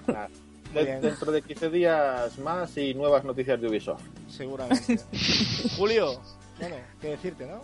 ah, 0.09 0.27
de- 0.73 0.99
dentro 1.01 1.31
de 1.31 1.41
15 1.41 1.69
días 1.69 2.37
más 2.39 2.75
y 2.77 2.93
nuevas 2.93 3.23
noticias 3.23 3.59
de 3.59 3.67
Ubisoft. 3.67 4.01
Seguramente. 4.29 4.99
Julio, 5.77 6.19
bueno, 6.59 6.75
qué 7.01 7.09
decirte, 7.09 7.45
¿no? 7.45 7.61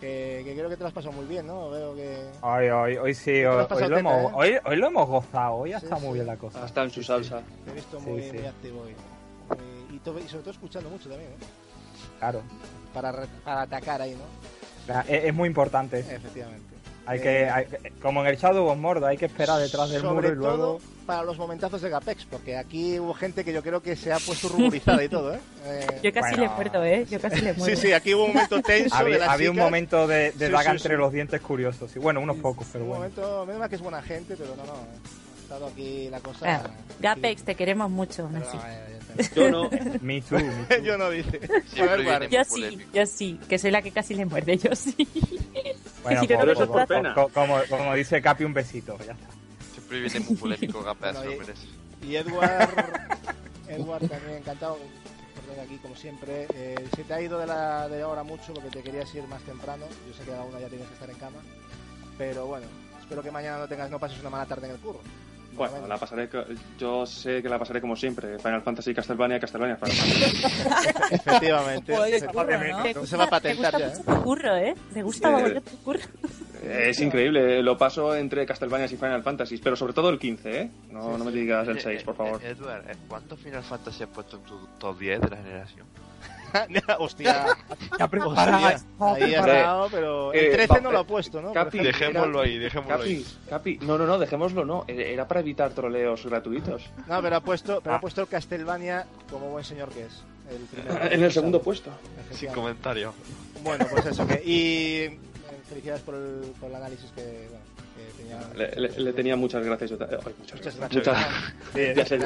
Que, 0.00 0.42
que 0.44 0.54
creo 0.54 0.68
que 0.68 0.76
te 0.76 0.82
lo 0.82 0.88
has 0.88 0.92
pasado 0.92 1.12
muy 1.12 1.24
bien, 1.24 1.46
¿no? 1.46 1.70
Veo 1.70 1.94
que. 1.94 2.18
Hoy, 2.42 2.68
hoy, 2.68 2.96
hoy 2.98 3.14
sí, 3.14 3.30
hoy, 3.44 3.66
lo 3.88 3.96
hemos, 3.98 4.30
¿eh? 4.30 4.34
hoy, 4.34 4.58
hoy 4.66 4.76
lo 4.76 4.86
hemos 4.88 5.08
gozado, 5.08 5.54
hoy 5.54 5.70
ya 5.70 5.80
Sí, 5.80 5.86
está 5.86 5.96
sí. 5.98 6.04
muy 6.04 6.14
bien 6.14 6.26
la 6.26 6.36
cosa. 6.36 6.62
Hasta 6.64 6.82
en 6.82 6.90
su 6.90 7.02
salsa. 7.02 7.40
Te 7.64 7.70
he 7.70 7.74
visto 7.74 7.98
muy, 8.00 8.22
sí. 8.22 8.32
muy 8.36 8.44
activo 8.46 8.82
hoy. 8.82 8.94
Muy- 9.48 9.96
y, 9.96 9.98
to- 10.00 10.18
y 10.18 10.28
sobre 10.28 10.42
todo 10.42 10.50
escuchando 10.50 10.90
mucho 10.90 11.08
también, 11.08 11.30
¿eh? 11.30 11.36
Claro, 12.18 12.42
Para, 12.92 13.12
re- 13.12 13.26
para 13.44 13.62
atacar 13.62 14.02
ahí, 14.02 14.14
¿no? 14.14 15.02
Es, 15.08 15.24
es 15.24 15.34
muy 15.34 15.48
importante. 15.48 16.00
Efectivamente. 16.00 16.75
Hay 17.06 17.18
Eh, 17.18 17.22
que, 17.22 17.48
hay 17.50 17.64
que- 17.66 17.90
como 18.02 18.20
en 18.22 18.26
el 18.26 18.36
Shadow 18.36 18.66
of 18.68 18.76
Mordor, 18.78 19.08
hay 19.10 19.16
que 19.16 19.26
esperar 19.26 19.60
detrás 19.60 19.90
del 19.90 20.00
sobre 20.02 20.14
muro 20.14 20.28
y 20.32 20.34
luego... 20.36 20.56
todo 20.56 20.80
para 21.06 21.22
los 21.22 21.38
momentazos 21.38 21.80
de 21.80 21.88
Gapex, 21.88 22.24
porque 22.24 22.56
aquí 22.56 22.98
hubo 22.98 23.14
gente 23.14 23.44
que 23.44 23.52
yo 23.52 23.62
creo 23.62 23.80
que 23.80 23.94
se 23.94 24.12
ha 24.12 24.18
puesto 24.18 24.48
ruborizada 24.48 25.04
y 25.04 25.08
todo, 25.08 25.34
¿eh? 25.34 25.38
Eh, 25.66 25.86
Yo 26.02 26.12
casi 26.12 26.34
Bueno. 26.34 26.42
le 26.42 26.48
muerdo, 26.56 26.84
¿eh? 26.84 27.06
Yo 27.08 27.20
casi 27.20 27.36
le 27.42 27.52
muerdo. 27.52 27.76
sí, 27.76 27.80
sí, 27.80 27.92
aquí 27.92 28.12
hubo 28.14 28.24
un 28.24 28.32
momento 28.32 28.60
tenso 28.60 28.96
de 28.96 29.00
Había, 29.02 29.18
las 29.18 29.28
había 29.28 29.50
un 29.52 29.56
momento 29.56 30.06
de, 30.08 30.32
de 30.32 30.46
Sí, 30.46 30.52
daga 30.52 30.70
sí, 30.72 30.76
entre 30.78 30.94
sí. 30.94 31.00
los 31.00 31.12
dientes 31.12 31.40
curiosos. 31.40 31.92
Sí, 31.92 32.00
bueno, 32.00 32.20
unos 32.20 32.38
pocos, 32.38 32.66
pero 32.72 32.82
un 32.84 32.90
bueno. 32.90 33.02
momento, 33.04 33.46
menos 33.46 33.60
mal 33.60 33.68
que 33.68 33.76
es 33.76 33.82
buena 33.82 34.02
gente, 34.02 34.34
pero 34.36 34.56
no, 34.56 34.66
no. 34.66 34.72
Ha 34.72 35.42
estado 35.42 35.66
aquí 35.68 36.08
la 36.10 36.18
cosa. 36.18 36.44
Ah, 36.64 36.70
Gapex, 36.98 37.44
te 37.44 37.54
queremos 37.54 37.88
mucho, 37.88 38.28
Pero, 38.32 38.40
Messi. 38.44 38.58
Yo 39.34 39.50
no. 39.50 39.70
Me 40.00 40.20
too, 40.22 40.36
me 40.38 40.76
too. 40.76 40.82
Yo 40.84 40.98
no 40.98 41.10
dice. 41.10 41.40
Yo 42.30 42.44
sí, 42.44 42.78
yo 42.92 43.06
sí, 43.06 43.40
que 43.48 43.58
soy 43.58 43.70
la 43.70 43.82
que 43.82 43.90
casi 43.92 44.14
le 44.14 44.24
muerde, 44.26 44.56
yo 44.58 44.74
sí. 44.74 44.94
Bueno, 46.02 46.20
si 46.20 46.26
eso 46.52 46.66
por 46.68 46.76
contrata. 46.86 46.94
pena. 47.02 47.14
co- 47.14 47.28
como, 47.30 47.58
como 47.68 47.94
dice 47.94 48.22
Capi, 48.22 48.44
un 48.44 48.54
besito. 48.54 48.96
Ya 48.98 49.12
está. 49.12 49.26
Siempre 49.72 50.00
viene 50.00 50.20
muy 50.20 50.36
polémico 50.36 50.80
lo 51.24 51.32
y- 51.32 51.36
Edward, 52.16 52.70
Edward 53.68 54.08
también 54.08 54.36
encantado 54.38 54.76
por 55.34 55.44
tener 55.44 55.60
aquí 55.66 55.76
como 55.78 55.96
siempre. 55.96 56.46
Eh, 56.54 56.76
se 56.94 57.02
te 57.02 57.12
ha 57.12 57.20
ido 57.20 57.38
de 57.40 57.46
la 57.46 57.88
de 57.88 58.02
ahora 58.02 58.22
mucho 58.22 58.54
porque 58.54 58.70
te 58.70 58.82
querías 58.84 59.12
ir 59.16 59.26
más 59.26 59.42
temprano. 59.42 59.86
Yo 60.06 60.14
sé 60.14 60.22
que 60.24 60.32
a 60.32 60.36
la 60.36 60.42
una 60.44 60.60
ya 60.60 60.68
tienes 60.68 60.86
que 60.86 60.94
estar 60.94 61.10
en 61.10 61.16
cama. 61.16 61.38
Pero 62.18 62.46
bueno, 62.46 62.66
espero 63.00 63.22
que 63.22 63.30
mañana 63.32 63.58
no 63.58 63.66
tengas, 63.68 63.90
no 63.90 63.98
pases 63.98 64.20
una 64.20 64.30
mala 64.30 64.46
tarde 64.46 64.66
en 64.68 64.74
el 64.74 64.78
curro. 64.78 65.00
Bueno, 65.56 65.74
Por 65.80 65.88
la 65.88 65.96
pasaré. 65.98 66.28
co- 66.28 66.44
Yo 66.78 67.06
sé 67.06 67.42
que 67.42 67.48
la 67.48 67.58
pasaré 67.58 67.80
como 67.80 67.96
siempre. 67.96 68.38
Final 68.38 68.62
Fantasy, 68.62 68.94
Castlevania, 68.94 69.40
Castlevania, 69.40 69.76
Final 69.76 69.96
Fantasy. 69.96 70.44
Efectivamente. 71.14 71.96
Joder, 71.96 72.26
curro, 72.26 72.44
¿no? 72.44 73.06
Se 73.06 73.16
va 73.16 73.24
a 73.24 73.26
gusta- 73.26 73.40
te 73.40 73.54
patentar 73.56 73.72
gusta 73.72 73.78
ya. 73.78 73.88
mucho 73.88 74.02
tu 74.04 74.22
curro, 74.22 74.56
¿eh? 74.56 74.74
Te 74.92 75.02
gusta 75.02 75.28
Sí. 75.28 75.34
mogollón 75.34 75.62
tu 75.62 75.76
curro. 75.82 76.00
Es 76.62 77.00
increíble. 77.00 77.62
Lo 77.62 77.76
paso 77.78 78.14
entre 78.16 78.44
Castlevania 78.46 78.86
y 78.86 78.96
Final 78.96 79.22
Fantasy, 79.22 79.58
pero 79.58 79.76
sobre 79.76 79.92
todo 79.92 80.10
el 80.10 80.18
15, 80.18 80.60
¿eh? 80.62 80.70
No, 80.90 81.16
no 81.16 81.24
me 81.24 81.30
digas 81.32 81.66
el 81.68 81.80
6, 81.80 82.02
por 82.02 82.16
favor. 82.16 82.40
Eh, 82.42 82.48
Edward, 82.50 82.90
eh, 82.90 82.96
¿cuántos 83.08 83.38
Final 83.38 83.62
Fantasy 83.62 84.02
has 84.02 84.08
puesto 84.10 84.36
en 84.36 84.42
tu 84.42 84.66
top 84.78 84.98
10 84.98 85.20
de 85.20 85.28
la 85.30 85.36
generación? 85.36 85.86
Hostia. 86.98 87.46
Ya 87.98 88.08
prepara. 88.08 88.56
Hostia. 88.56 89.26
Ahí 89.26 89.34
ha 89.34 89.38
estado, 89.40 89.88
pero 89.90 90.32
eh, 90.34 90.46
el 90.46 90.52
13 90.52 90.72
va- 90.74 90.80
no 90.80 90.92
lo 90.92 90.98
ha 91.00 91.04
puesto, 91.06 91.40
¿no? 91.42 91.52
Capi. 91.52 91.78
Dejémoslo 91.80 92.40
ahí, 92.40 92.58
dejémoslo 92.58 92.96
Capi, 92.98 93.08
ahí. 93.10 93.26
Capi, 93.48 93.78
no, 93.82 93.98
no, 93.98 94.06
no, 94.06 94.18
dejémoslo, 94.18 94.64
no. 94.64 94.84
Era 94.88 95.26
para 95.28 95.40
evitar 95.40 95.70
troleos 95.72 96.24
gratuitos. 96.26 96.82
No, 97.06 97.20
pero 97.22 97.36
ha 97.36 97.40
puesto, 97.40 97.80
pero 97.82 97.94
Ah. 97.94 97.98
ha 97.98 98.00
puesto 98.00 98.20
el 98.22 98.28
Castlevania 98.28 99.06
como 99.30 99.50
buen 99.50 99.64
señor 99.64 99.88
que 99.90 100.04
es. 100.04 100.22
El 100.50 100.58
primero. 100.66 101.04
En 101.12 101.22
el 101.24 101.32
segundo 101.32 101.60
puesto. 101.60 101.90
Sin 102.30 102.50
comentario. 102.52 103.12
Bueno, 103.62 103.86
pues 103.90 104.06
eso. 104.06 104.26
Que, 104.26 104.42
y 104.44 104.96
eh, 105.02 105.18
felicidades 105.68 106.02
por 106.02 106.14
el, 106.14 106.52
por 106.60 106.70
el 106.70 106.76
análisis 106.76 107.10
que, 107.12 107.48
bueno, 107.50 107.64
que 107.96 108.22
tenía. 108.22 108.40
Le, 108.54 108.80
le- 108.88 109.00
le 109.00 109.12
tenía 109.12 109.34
muchas 109.36 109.64
gracias. 109.64 109.90
yo 109.90 109.98
ta- 109.98 110.08
ay, 110.10 110.34
muchas 110.38 110.56
Muchas 110.58 110.76
gracias. 110.76 111.04
gracias. 111.04 111.34
Muchas- 111.74 111.96
ya 111.96 112.04
sé, 112.06 112.18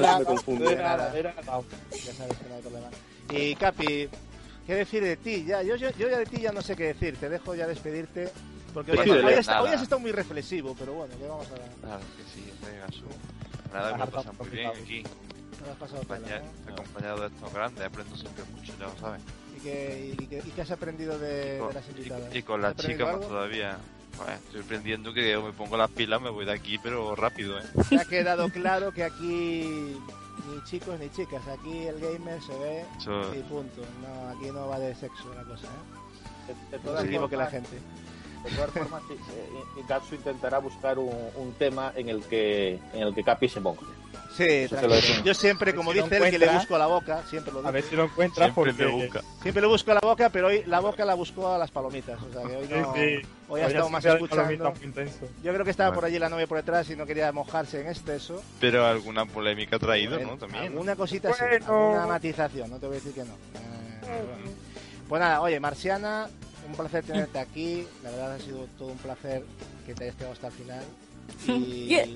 Nada. 0.00 0.18
me 0.18 0.24
confundo. 0.26 0.68
De 0.68 0.76
nada. 0.76 1.12
Ya 1.14 1.32
sabes 1.32 2.36
que 2.36 2.48
no 2.48 2.54
hay 2.56 2.60
problema. 2.62 2.86
Y 3.36 3.54
Capi, 3.56 4.08
¿qué 4.66 4.74
decir 4.74 5.02
de 5.02 5.16
ti? 5.16 5.44
Ya, 5.44 5.62
yo, 5.62 5.76
yo, 5.76 5.90
yo 5.98 6.08
ya 6.08 6.18
de 6.18 6.26
ti 6.26 6.40
ya 6.40 6.52
no 6.52 6.62
sé 6.62 6.76
qué 6.76 6.84
decir. 6.84 7.16
Te 7.16 7.28
dejo 7.28 7.54
ya 7.54 7.66
despedirte. 7.66 8.30
Porque 8.74 8.92
hoy, 8.92 9.10
hoy 9.10 9.34
has 9.34 9.82
estado 9.82 10.00
muy 10.00 10.12
reflexivo, 10.12 10.74
pero 10.78 10.94
bueno, 10.94 11.14
¿qué 11.18 11.26
vamos 11.26 11.46
a 11.48 11.54
Claro 11.86 12.00
que 12.16 12.22
sí, 12.34 12.50
venga, 12.64 12.86
su. 12.90 13.04
Nada, 13.72 13.92
me 13.92 13.98
lo 14.04 14.10
pasa 14.10 14.32
muy 14.32 14.48
bien 14.48 14.66
aquí. 14.70 15.02
no 15.02 15.72
has 15.72 15.76
pasado 15.78 16.00
tela, 16.02 16.16
Acompañado, 16.16 16.44
¿no? 16.66 16.72
acompañado 16.72 17.20
de 17.20 17.26
estos 17.26 17.52
grandes, 17.52 17.84
aprendo 17.84 18.16
siempre 18.16 18.44
mucho, 18.44 18.72
ya 18.78 18.86
lo 18.86 18.96
sabes. 18.98 19.22
¿Y 19.56 19.60
qué, 19.60 20.14
y, 20.18 20.26
qué, 20.26 20.38
y 20.38 20.50
qué 20.50 20.62
has 20.62 20.70
aprendido 20.70 21.18
de, 21.18 21.56
Y 21.56 21.58
con, 21.58 21.68
de 21.68 21.74
las 21.74 21.88
invitadas? 21.88 22.34
y- 22.34 22.38
y 22.38 22.42
con 22.42 22.64
¿Has 22.64 22.76
las 22.76 22.86
chicas 22.86 23.00
más 23.06 23.14
algo? 23.14 23.26
todavía. 23.26 23.78
Joder, 24.16 24.34
estoy 24.34 24.60
aprendiendo 24.62 25.12
que 25.14 25.36
me 25.38 25.52
pongo 25.52 25.76
las 25.76 25.90
pilas, 25.90 26.20
me 26.22 26.30
voy 26.30 26.44
de 26.46 26.52
aquí, 26.52 26.78
pero 26.82 27.14
rápido, 27.14 27.58
¿eh? 27.58 27.62
Ha 27.98 28.04
quedado 28.06 28.48
claro 28.50 28.92
que 28.92 29.04
aquí 29.04 29.96
ni 30.48 30.62
chicos 30.64 30.98
ni 30.98 31.08
chicas, 31.10 31.46
aquí 31.48 31.86
el 31.86 32.00
gamer 32.00 32.40
se 32.42 32.56
ve 32.58 32.84
Eso- 32.98 33.34
y 33.34 33.40
punto. 33.42 33.82
No, 34.02 34.28
aquí 34.30 34.50
no 34.50 34.68
va 34.68 34.78
de 34.78 34.94
sexo 34.94 35.32
la 35.34 35.42
cosa, 35.44 35.66
¿eh? 35.66 36.54
De, 36.70 36.78
todas 36.78 37.06
tiempo 37.08 37.28
que 37.28 37.36
la 37.36 37.46
formas- 37.48 37.68
gente. 37.70 37.78
De 38.44 38.50
todas 38.56 38.70
formas, 38.72 39.02
Gatsu 39.88 40.14
intentará 40.16 40.58
buscar 40.58 40.98
un, 40.98 41.14
un 41.36 41.52
tema 41.52 41.92
en 41.94 42.08
el 42.08 42.22
que 42.24 42.80
en 42.92 43.02
el 43.02 43.14
que 43.14 43.22
Capi 43.22 43.48
se 43.48 43.60
moje. 43.60 43.84
Sí. 44.36 44.66
Yo 45.24 45.34
siempre, 45.34 45.72
Si 45.72 45.76
como 45.76 45.92
no 45.92 46.02
dice 46.02 46.16
él, 46.16 46.22
que 46.30 46.38
le 46.38 46.46
encuentra- 46.46 46.58
busco 46.58 46.76
a 46.76 46.78
la 46.78 46.86
boca, 46.86 47.22
siempre 47.28 47.52
lo 47.52 47.58
A 47.58 47.62
digo. 47.62 47.72
ver 47.72 47.82
si 47.84 47.96
lo 47.96 48.04
encuentras 48.04 48.52
Siempre 48.54 48.72
porque... 48.72 48.86
busca. 48.86 49.20
Siempre 49.42 49.62
lo 49.62 49.68
busco 49.68 49.90
a 49.90 49.94
la 49.94 50.00
boca, 50.00 50.30
pero 50.30 50.46
hoy 50.46 50.62
la 50.66 50.80
boca 50.80 51.04
la 51.04 51.14
buscó 51.14 51.48
a 51.52 51.58
las 51.58 51.70
palomitas. 51.70 52.18
O 52.22 52.32
sea 52.32 52.42
que 52.48 52.56
hoy 52.56 52.66
Sí, 52.66 52.74
no. 52.74 52.94
sí. 52.94 53.00
Hoy 53.48 53.60
ha 53.60 53.64
Hoy 53.66 53.70
estado 53.72 53.86
sí 53.86 53.92
más 53.92 54.04
escuchando. 54.06 54.36
palomita 54.44 54.70
muy 54.70 54.84
intenso. 54.86 55.28
Yo 55.42 55.52
creo 55.52 55.64
que 55.64 55.70
estaba 55.70 55.94
por 55.94 56.04
allí 56.06 56.18
la 56.18 56.28
novia 56.30 56.46
por 56.46 56.56
detrás 56.56 56.88
y 56.90 56.96
no 56.96 57.04
quería 57.04 57.30
mojarse 57.32 57.80
en 57.82 57.88
exceso. 57.88 58.42
Pero 58.60 58.86
alguna 58.86 59.26
polémica 59.26 59.76
ha 59.76 59.78
traído, 59.78 60.18
¿no? 60.18 60.38
También. 60.38 60.64
Alguna 60.64 60.96
cosita 60.96 61.32
sí, 61.34 61.44
Bueno. 61.48 61.66
alguna 61.66 62.06
matización, 62.06 62.70
no 62.70 62.78
te 62.78 62.86
voy 62.86 62.96
a 62.96 62.98
decir 63.00 63.12
que 63.12 63.20
no. 63.24 63.34
Eh, 63.34 64.22
bueno. 64.26 64.56
Pues 65.08 65.20
nada, 65.20 65.42
oye, 65.42 65.60
Marciana, 65.60 66.28
un 66.66 66.74
placer 66.74 67.04
tenerte 67.04 67.38
aquí. 67.38 67.86
La 68.02 68.10
verdad 68.10 68.32
ha 68.32 68.38
sido 68.38 68.66
todo 68.78 68.88
un 68.88 68.98
placer 68.98 69.42
que 69.84 69.94
te 69.94 70.04
hayas 70.04 70.16
quedado 70.16 70.32
hasta 70.32 70.46
el 70.46 70.52
final. 70.54 70.84
Y, 71.46 71.86
Yeah. 71.88 72.06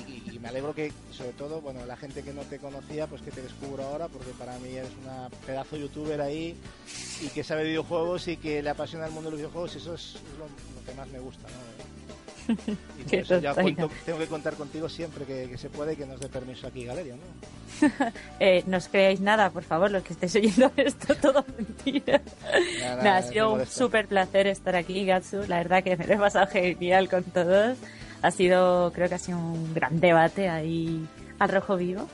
Y- 0.00 0.38
me 0.38 0.48
alegro 0.48 0.74
que, 0.74 0.92
sobre 1.10 1.32
todo, 1.32 1.60
bueno, 1.60 1.84
la 1.86 1.96
gente 1.96 2.22
que 2.22 2.32
no 2.32 2.42
te 2.42 2.58
conocía, 2.58 3.06
pues 3.06 3.22
que 3.22 3.30
te 3.32 3.42
descubro 3.42 3.82
ahora, 3.84 4.06
porque 4.08 4.30
para 4.38 4.56
mí 4.58 4.68
eres 4.70 4.90
una 5.02 5.28
pedazo 5.46 5.76
youtuber 5.76 6.20
ahí 6.20 6.56
y 7.20 7.28
que 7.28 7.42
sabe 7.42 7.64
videojuegos 7.64 8.28
y 8.28 8.36
que 8.36 8.62
le 8.62 8.70
apasiona 8.70 9.06
el 9.06 9.12
mundo 9.12 9.30
de 9.30 9.32
los 9.32 9.40
videojuegos. 9.40 9.74
Y 9.74 9.78
eso 9.78 9.94
es, 9.94 10.14
es 10.16 10.38
lo, 10.38 10.44
lo 10.44 10.86
que 10.86 10.94
más 10.94 11.08
me 11.08 11.18
gusta, 11.18 11.48
¿no? 11.48 11.86
Y 12.98 13.02
por 13.02 13.10
Qué 13.10 13.18
eso 13.18 13.38
ya 13.40 13.54
tontaina. 13.54 13.76
cuento- 13.86 13.94
tengo 14.04 14.18
que 14.20 14.26
contar 14.28 14.54
contigo 14.54 14.88
siempre 14.88 15.24
que, 15.24 15.48
que 15.48 15.58
se 15.58 15.68
puede 15.68 15.94
y 15.94 15.96
que 15.96 16.06
nos 16.06 16.20
dé 16.20 16.28
permiso 16.28 16.66
aquí, 16.68 16.84
Galeria, 16.84 17.14
¿no? 17.16 18.06
Eh, 18.38 18.62
no 18.66 18.76
os 18.76 18.86
creáis 18.88 19.20
nada, 19.20 19.50
por 19.50 19.64
favor, 19.64 19.90
los 19.90 20.02
que 20.04 20.12
estéis 20.12 20.36
oyendo 20.36 20.70
esto, 20.76 21.14
todo 21.16 21.44
mentira. 21.58 22.20
Nada, 22.80 22.96
Nada, 23.02 23.16
ha 23.16 23.22
sido 23.22 23.52
un 23.54 23.66
súper 23.66 24.06
placer 24.06 24.46
estar 24.46 24.76
aquí, 24.76 25.04
Gatsu. 25.04 25.42
La 25.48 25.56
verdad 25.56 25.82
que 25.82 25.96
me 25.96 26.06
lo 26.06 26.14
he 26.14 26.18
pasado 26.18 26.46
genial 26.46 27.08
con 27.08 27.24
todos. 27.24 27.76
Ha 28.22 28.30
sido, 28.30 28.92
creo 28.92 29.08
que 29.08 29.14
ha 29.14 29.18
sido 29.18 29.38
un 29.38 29.74
gran 29.74 30.00
debate 30.00 30.48
ahí 30.48 31.06
al 31.38 31.48
rojo 31.48 31.76
vivo. 31.76 32.08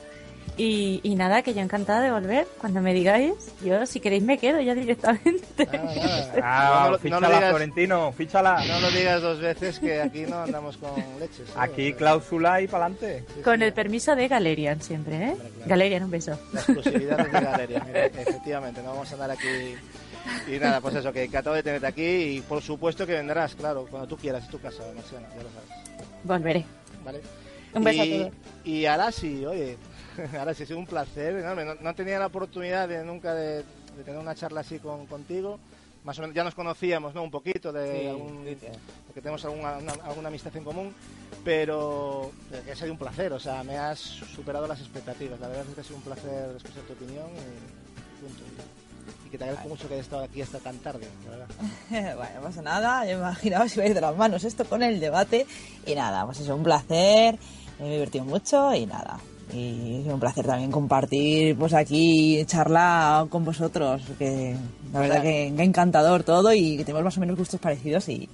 Y, 0.55 0.99
y 1.01 1.15
nada, 1.15 1.41
que 1.41 1.55
yo 1.55 1.61
encantada 1.61 2.01
de 2.01 2.11
volver. 2.11 2.45
Cuando 2.59 2.79
me 2.79 2.93
digáis, 2.93 3.33
yo 3.65 3.87
si 3.87 3.99
queréis 3.99 4.21
me 4.21 4.37
quedo 4.37 4.61
ya 4.61 4.75
directamente. 4.75 5.65
Nada. 5.65 6.33
Ah, 6.45 6.81
No 6.83 6.85
lo- 6.85 6.91
no 6.91 6.99
fíchala, 6.99 7.27
lo 7.29 7.35
digas- 7.35 7.49
Florentino, 7.49 8.11
fíchala. 8.11 8.65
No 8.67 8.79
lo 8.81 8.91
digas 8.91 9.21
dos 9.21 9.39
veces 9.39 9.79
que 9.79 9.99
aquí 10.01 10.25
no 10.27 10.41
andamos 10.43 10.77
con 10.77 10.91
leches. 11.19 11.47
¿eh? 11.49 11.53
Aquí 11.55 11.93
cláusula 11.93 12.61
y 12.61 12.67
pa'lante. 12.67 13.23
sí, 13.35 13.41
Con 13.41 13.57
sí, 13.59 13.63
el 13.63 13.73
permiso 13.73 14.15
de 14.15 14.27
Galerian 14.27 14.79
siempre, 14.81 15.15
¿eh? 15.15 15.29
Hombre, 15.31 15.49
claro. 15.49 15.69
Galerian, 15.69 16.03
un 16.03 16.11
beso. 16.11 16.39
La 16.51 16.59
exclusividad 16.59 17.19
es 17.21 17.31
de 17.33 17.39
Galeria, 17.39 17.83
mira, 17.87 18.05
efectivamente, 18.05 18.81
no 18.83 18.89
vamos 18.89 19.09
a 19.09 19.13
andar 19.13 19.31
aquí. 19.31 19.47
Y 20.47 20.59
nada, 20.59 20.79
pues 20.81 20.95
eso, 20.95 21.11
que 21.11 21.23
encantado 21.23 21.55
de 21.55 21.63
tenerte 21.63 21.87
aquí 21.87 22.05
y 22.05 22.41
por 22.41 22.61
supuesto 22.61 23.07
que 23.07 23.13
vendrás, 23.13 23.55
claro, 23.55 23.87
cuando 23.89 24.07
tú 24.07 24.17
quieras, 24.17 24.43
es 24.43 24.49
tu 24.49 24.59
casa, 24.59 24.83
Marciana, 24.95 25.27
ya 25.35 25.43
lo 25.43 25.49
sabes. 25.49 25.92
Volveré. 26.23 26.65
¿Vale? 27.03 27.21
Un 27.73 27.83
beso 27.83 28.01
a 28.01 28.05
y, 28.05 28.19
todos. 28.19 28.33
Y 28.63 28.85
ahora 28.85 29.11
sí, 29.11 29.45
oye, 29.45 29.77
ahora 30.39 30.53
sí, 30.53 30.63
ha 30.63 30.65
sido 30.65 30.79
un 30.79 30.85
placer 30.87 31.35
enorme. 31.37 31.65
No, 31.65 31.75
no 31.75 31.95
tenía 31.95 32.19
la 32.19 32.27
oportunidad 32.27 32.87
de 32.87 33.03
nunca 33.03 33.33
de, 33.33 33.57
de 33.97 34.03
tener 34.05 34.19
una 34.19 34.35
charla 34.35 34.61
así 34.61 34.79
con, 34.79 35.05
contigo. 35.07 35.59
Más 36.03 36.17
o 36.19 36.21
menos 36.21 36.35
ya 36.35 36.43
nos 36.43 36.53
conocíamos, 36.53 37.13
¿no? 37.15 37.23
Un 37.23 37.31
poquito 37.31 37.71
de 37.71 38.01
Sí, 38.01 38.07
algún, 38.07 38.43
sí, 38.45 38.57
sí. 38.59 38.67
porque 39.07 39.21
tenemos 39.21 39.43
alguna, 39.45 39.77
una- 39.77 40.03
alguna 40.03 40.27
amistad 40.27 40.53
en 40.57 40.65
común, 40.65 40.93
pero 41.45 42.29
que 42.65 42.71
ha 42.73 42.75
sido 42.75 42.91
un 42.91 42.97
placer, 42.97 43.31
o 43.31 43.39
sea, 43.39 43.63
me 43.63 43.77
has 43.77 43.99
superado 43.99 44.67
las 44.67 44.81
expectativas. 44.81 45.39
La 45.39 45.47
verdad 45.47 45.65
es 45.69 45.73
que 45.75 45.79
ha 45.79 45.83
sido 45.85 45.95
un 45.95 46.03
placer 46.03 46.55
escuchar 46.57 46.83
tu 46.83 46.93
opinión 46.93 47.27
y 47.27 48.21
punto. 48.25 48.43
Que 49.33 49.39
te 49.39 49.45
agradezco 49.45 49.69
mucho 49.69 49.87
que 49.87 49.95
hayas 49.95 50.05
estado 50.05 50.21
aquí 50.21 50.43
hasta 50.43 50.59
tan 50.59 50.77
tarde, 50.77 51.07
la 51.25 51.31
verdad. 51.31 51.47
bueno, 51.89 52.31
no 52.35 52.41
pasa 52.41 52.61
nada. 52.61 53.03
Yo 53.07 53.17
imaginaba 53.17 53.67
si 53.67 53.79
iba 53.79 53.85
a 53.85 53.87
ir 53.87 53.95
de 53.95 54.01
las 54.01 54.15
manos 54.15 54.43
esto 54.43 54.63
con 54.63 54.83
el 54.83 54.99
debate. 54.99 55.47
Y 55.87 55.95
nada, 55.95 56.23
pues 56.27 56.41
es 56.41 56.49
un 56.49 56.61
placer. 56.61 57.39
Me 57.79 57.87
he 57.87 57.93
divertido 57.93 58.25
mucho 58.25 58.71
y 58.75 58.85
nada. 58.85 59.17
Y 59.51 60.01
es 60.01 60.13
un 60.13 60.19
placer 60.19 60.45
también 60.45 60.69
compartir 60.69 61.57
pues 61.57 61.73
aquí 61.73 62.45
charla 62.45 63.25
con 63.27 63.43
vosotros. 63.43 64.03
Que 64.19 64.55
la 64.93 64.99
verdad 64.99 65.23
que, 65.23 65.51
que 65.57 65.63
encantador 65.63 66.21
todo 66.21 66.53
y 66.53 66.77
que 66.77 66.85
tenemos 66.85 67.03
más 67.03 67.17
o 67.17 67.19
menos 67.19 67.35
gustos 67.35 67.59
parecidos 67.59 68.09
y, 68.09 68.29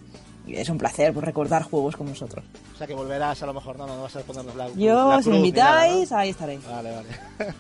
es 0.47 0.67
un 0.67 0.77
placer 0.77 1.13
pues, 1.13 1.25
recordar 1.25 1.63
juegos 1.63 1.95
con 1.95 2.07
vosotros. 2.07 2.43
O 2.73 2.77
sea, 2.77 2.87
que 2.87 2.93
volverás 2.93 3.41
a 3.41 3.45
lo 3.45 3.53
mejor, 3.53 3.77
no, 3.77 3.87
no, 3.87 3.95
no 3.95 4.01
vas 4.01 4.15
a 4.17 4.19
ponernos 4.21 4.55
la 4.55 4.67
Yo, 4.73 5.11
la 5.11 5.21
si 5.21 5.29
me 5.29 5.39
ni 5.39 5.51
nada, 5.51 5.71
¿no? 5.71 5.85
invitáis, 5.87 6.11
ahí 6.11 6.29
estaré. 6.31 6.57
Vale, 6.57 6.91
vale. 6.91 7.07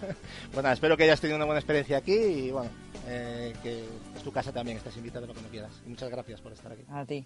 pues 0.51 0.63
nada, 0.63 0.73
espero 0.73 0.97
que 0.97 1.03
hayas 1.03 1.21
tenido 1.21 1.37
una 1.37 1.45
buena 1.45 1.59
experiencia 1.59 1.97
aquí 1.97 2.15
y 2.15 2.51
bueno, 2.51 2.69
eh, 3.11 3.53
que 3.63 3.85
es 4.15 4.23
tu 4.23 4.31
casa 4.31 4.51
también, 4.51 4.77
estás 4.77 4.95
invitado 4.95 5.25
para 5.25 5.33
cuando 5.33 5.49
quieras. 5.49 5.71
Y 5.85 5.89
muchas 5.89 6.09
gracias 6.09 6.39
por 6.41 6.53
estar 6.53 6.71
aquí. 6.71 6.83
A 6.91 7.03
ti. 7.05 7.25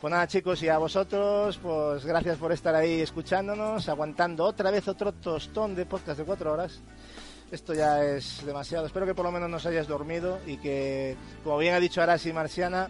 Pues 0.00 0.10
nada, 0.10 0.26
chicos, 0.28 0.62
y 0.62 0.68
a 0.68 0.78
vosotros, 0.78 1.58
pues 1.58 2.04
gracias 2.04 2.38
por 2.38 2.52
estar 2.52 2.74
ahí 2.74 3.00
escuchándonos, 3.00 3.88
aguantando 3.88 4.44
otra 4.44 4.70
vez 4.70 4.86
otro 4.86 5.12
tostón 5.12 5.74
de 5.74 5.84
podcast 5.84 6.18
de 6.18 6.24
cuatro 6.24 6.52
horas. 6.52 6.80
Esto 7.50 7.74
ya 7.74 8.04
es 8.04 8.44
demasiado. 8.46 8.86
Espero 8.86 9.06
que 9.06 9.14
por 9.14 9.24
lo 9.24 9.32
menos 9.32 9.50
nos 9.50 9.66
hayas 9.66 9.88
dormido 9.88 10.38
y 10.46 10.58
que, 10.58 11.16
como 11.42 11.58
bien 11.58 11.74
ha 11.74 11.80
dicho 11.80 12.02
Arasi 12.02 12.32
Marciana, 12.32 12.88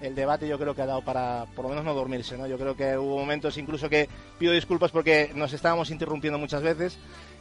el 0.00 0.14
debate 0.14 0.46
yo 0.46 0.58
creo 0.58 0.74
que 0.74 0.82
ha 0.82 0.86
dado 0.86 1.02
para 1.02 1.46
por 1.54 1.64
lo 1.64 1.70
menos 1.70 1.84
no 1.84 1.94
dormirse, 1.94 2.36
¿no? 2.36 2.46
Yo 2.46 2.58
creo 2.58 2.76
que 2.76 2.96
hubo 2.96 3.18
momentos 3.18 3.56
incluso 3.58 3.88
que 3.88 4.08
pido 4.38 4.52
disculpas 4.52 4.90
porque 4.90 5.32
nos 5.34 5.52
estábamos 5.52 5.90
interrumpiendo 5.90 6.38
muchas 6.38 6.62
veces 6.62 6.98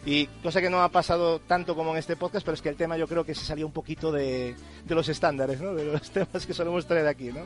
y 0.08 0.26
cosa 0.42 0.62
que 0.62 0.70
no 0.70 0.82
ha 0.82 0.88
pasado 0.88 1.40
tanto 1.40 1.76
como 1.76 1.92
en 1.92 1.98
este 1.98 2.16
podcast, 2.16 2.46
pero 2.46 2.56
es 2.56 2.62
que 2.62 2.70
el 2.70 2.78
tema 2.78 2.96
yo 2.96 3.10
creo 3.10 3.26
que 3.26 3.36
se 3.36 3.44
salió 3.44 3.66
un 3.66 3.74
poquito 3.74 4.10
de, 4.10 4.56
de 4.86 4.96
los 4.96 5.10
estándares, 5.10 5.60
¿no? 5.60 5.74
De 5.74 5.84
los 5.84 6.10
temas 6.12 6.46
que 6.46 6.54
solemos 6.54 6.88
traer 6.88 7.08
aquí, 7.08 7.26
¿no? 7.26 7.42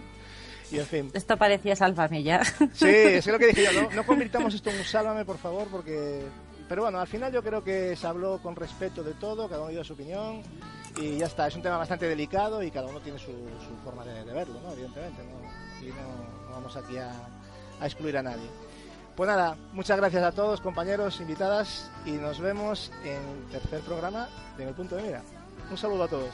Y 0.72 0.78
en 0.78 0.86
fin. 0.86 1.12
Esto 1.16 1.38
parecía 1.38 1.76
Sálvame 1.76 2.22
ya. 2.22 2.44
Sí, 2.72 2.86
es 2.86 3.26
lo 3.26 3.40
que 3.40 3.48
dije 3.48 3.64
yo, 3.64 3.82
no, 3.82 3.90
no 3.96 4.06
convirtamos 4.06 4.54
esto 4.54 4.70
en 4.70 4.78
un 4.78 4.86
sálvame, 4.86 5.26
por 5.26 5.40
favor, 5.40 5.68
porque... 5.72 6.22
Pero 6.70 6.84
bueno, 6.84 7.00
al 7.00 7.08
final 7.08 7.34
yo 7.34 7.42
creo 7.42 7.64
que 7.64 7.96
se 7.96 8.06
habló 8.06 8.38
con 8.38 8.56
respeto 8.56 9.02
de 9.02 9.16
todo, 9.16 9.50
cada 9.50 9.64
uno 9.64 9.72
dio 9.72 9.84
su 9.84 9.94
opinión 9.94 10.44
y 11.02 11.18
ya 11.18 11.26
está. 11.26 11.48
Es 11.48 11.56
un 11.56 11.64
tema 11.64 11.78
bastante 11.78 12.08
delicado 12.08 12.62
y 12.62 12.70
cada 12.70 12.86
uno 12.88 13.00
tiene 13.00 13.18
su, 13.18 13.32
su 13.32 13.76
forma 13.84 14.06
de, 14.06 14.24
de 14.24 14.34
verlo, 14.34 14.62
¿no? 14.62 14.72
Evidentemente, 14.72 15.24
¿no? 15.24 15.86
Y 15.86 15.90
no, 15.90 16.48
no 16.48 16.52
vamos 16.52 16.78
aquí 16.78 16.96
a, 16.98 17.12
a 17.80 17.86
excluir 17.88 18.16
a 18.18 18.24
nadie. 18.24 18.48
Pues 19.16 19.28
nada, 19.28 19.58
muchas 19.74 19.98
gracias 19.98 20.24
a 20.24 20.32
todos, 20.32 20.62
compañeros, 20.62 21.20
invitadas, 21.20 21.92
y 22.06 22.12
nos 22.12 22.40
vemos 22.40 22.92
en 23.04 23.22
el 23.22 23.52
tercer 23.52 23.82
programa 23.82 24.30
de 24.58 24.64
En 24.64 24.70
el 24.70 24.76
Punto 24.76 24.96
de 24.96 25.04
Mira. 25.04 25.22
Un 25.70 25.78
saludo 25.78 26.04
a 26.04 26.08
todos. 26.08 26.32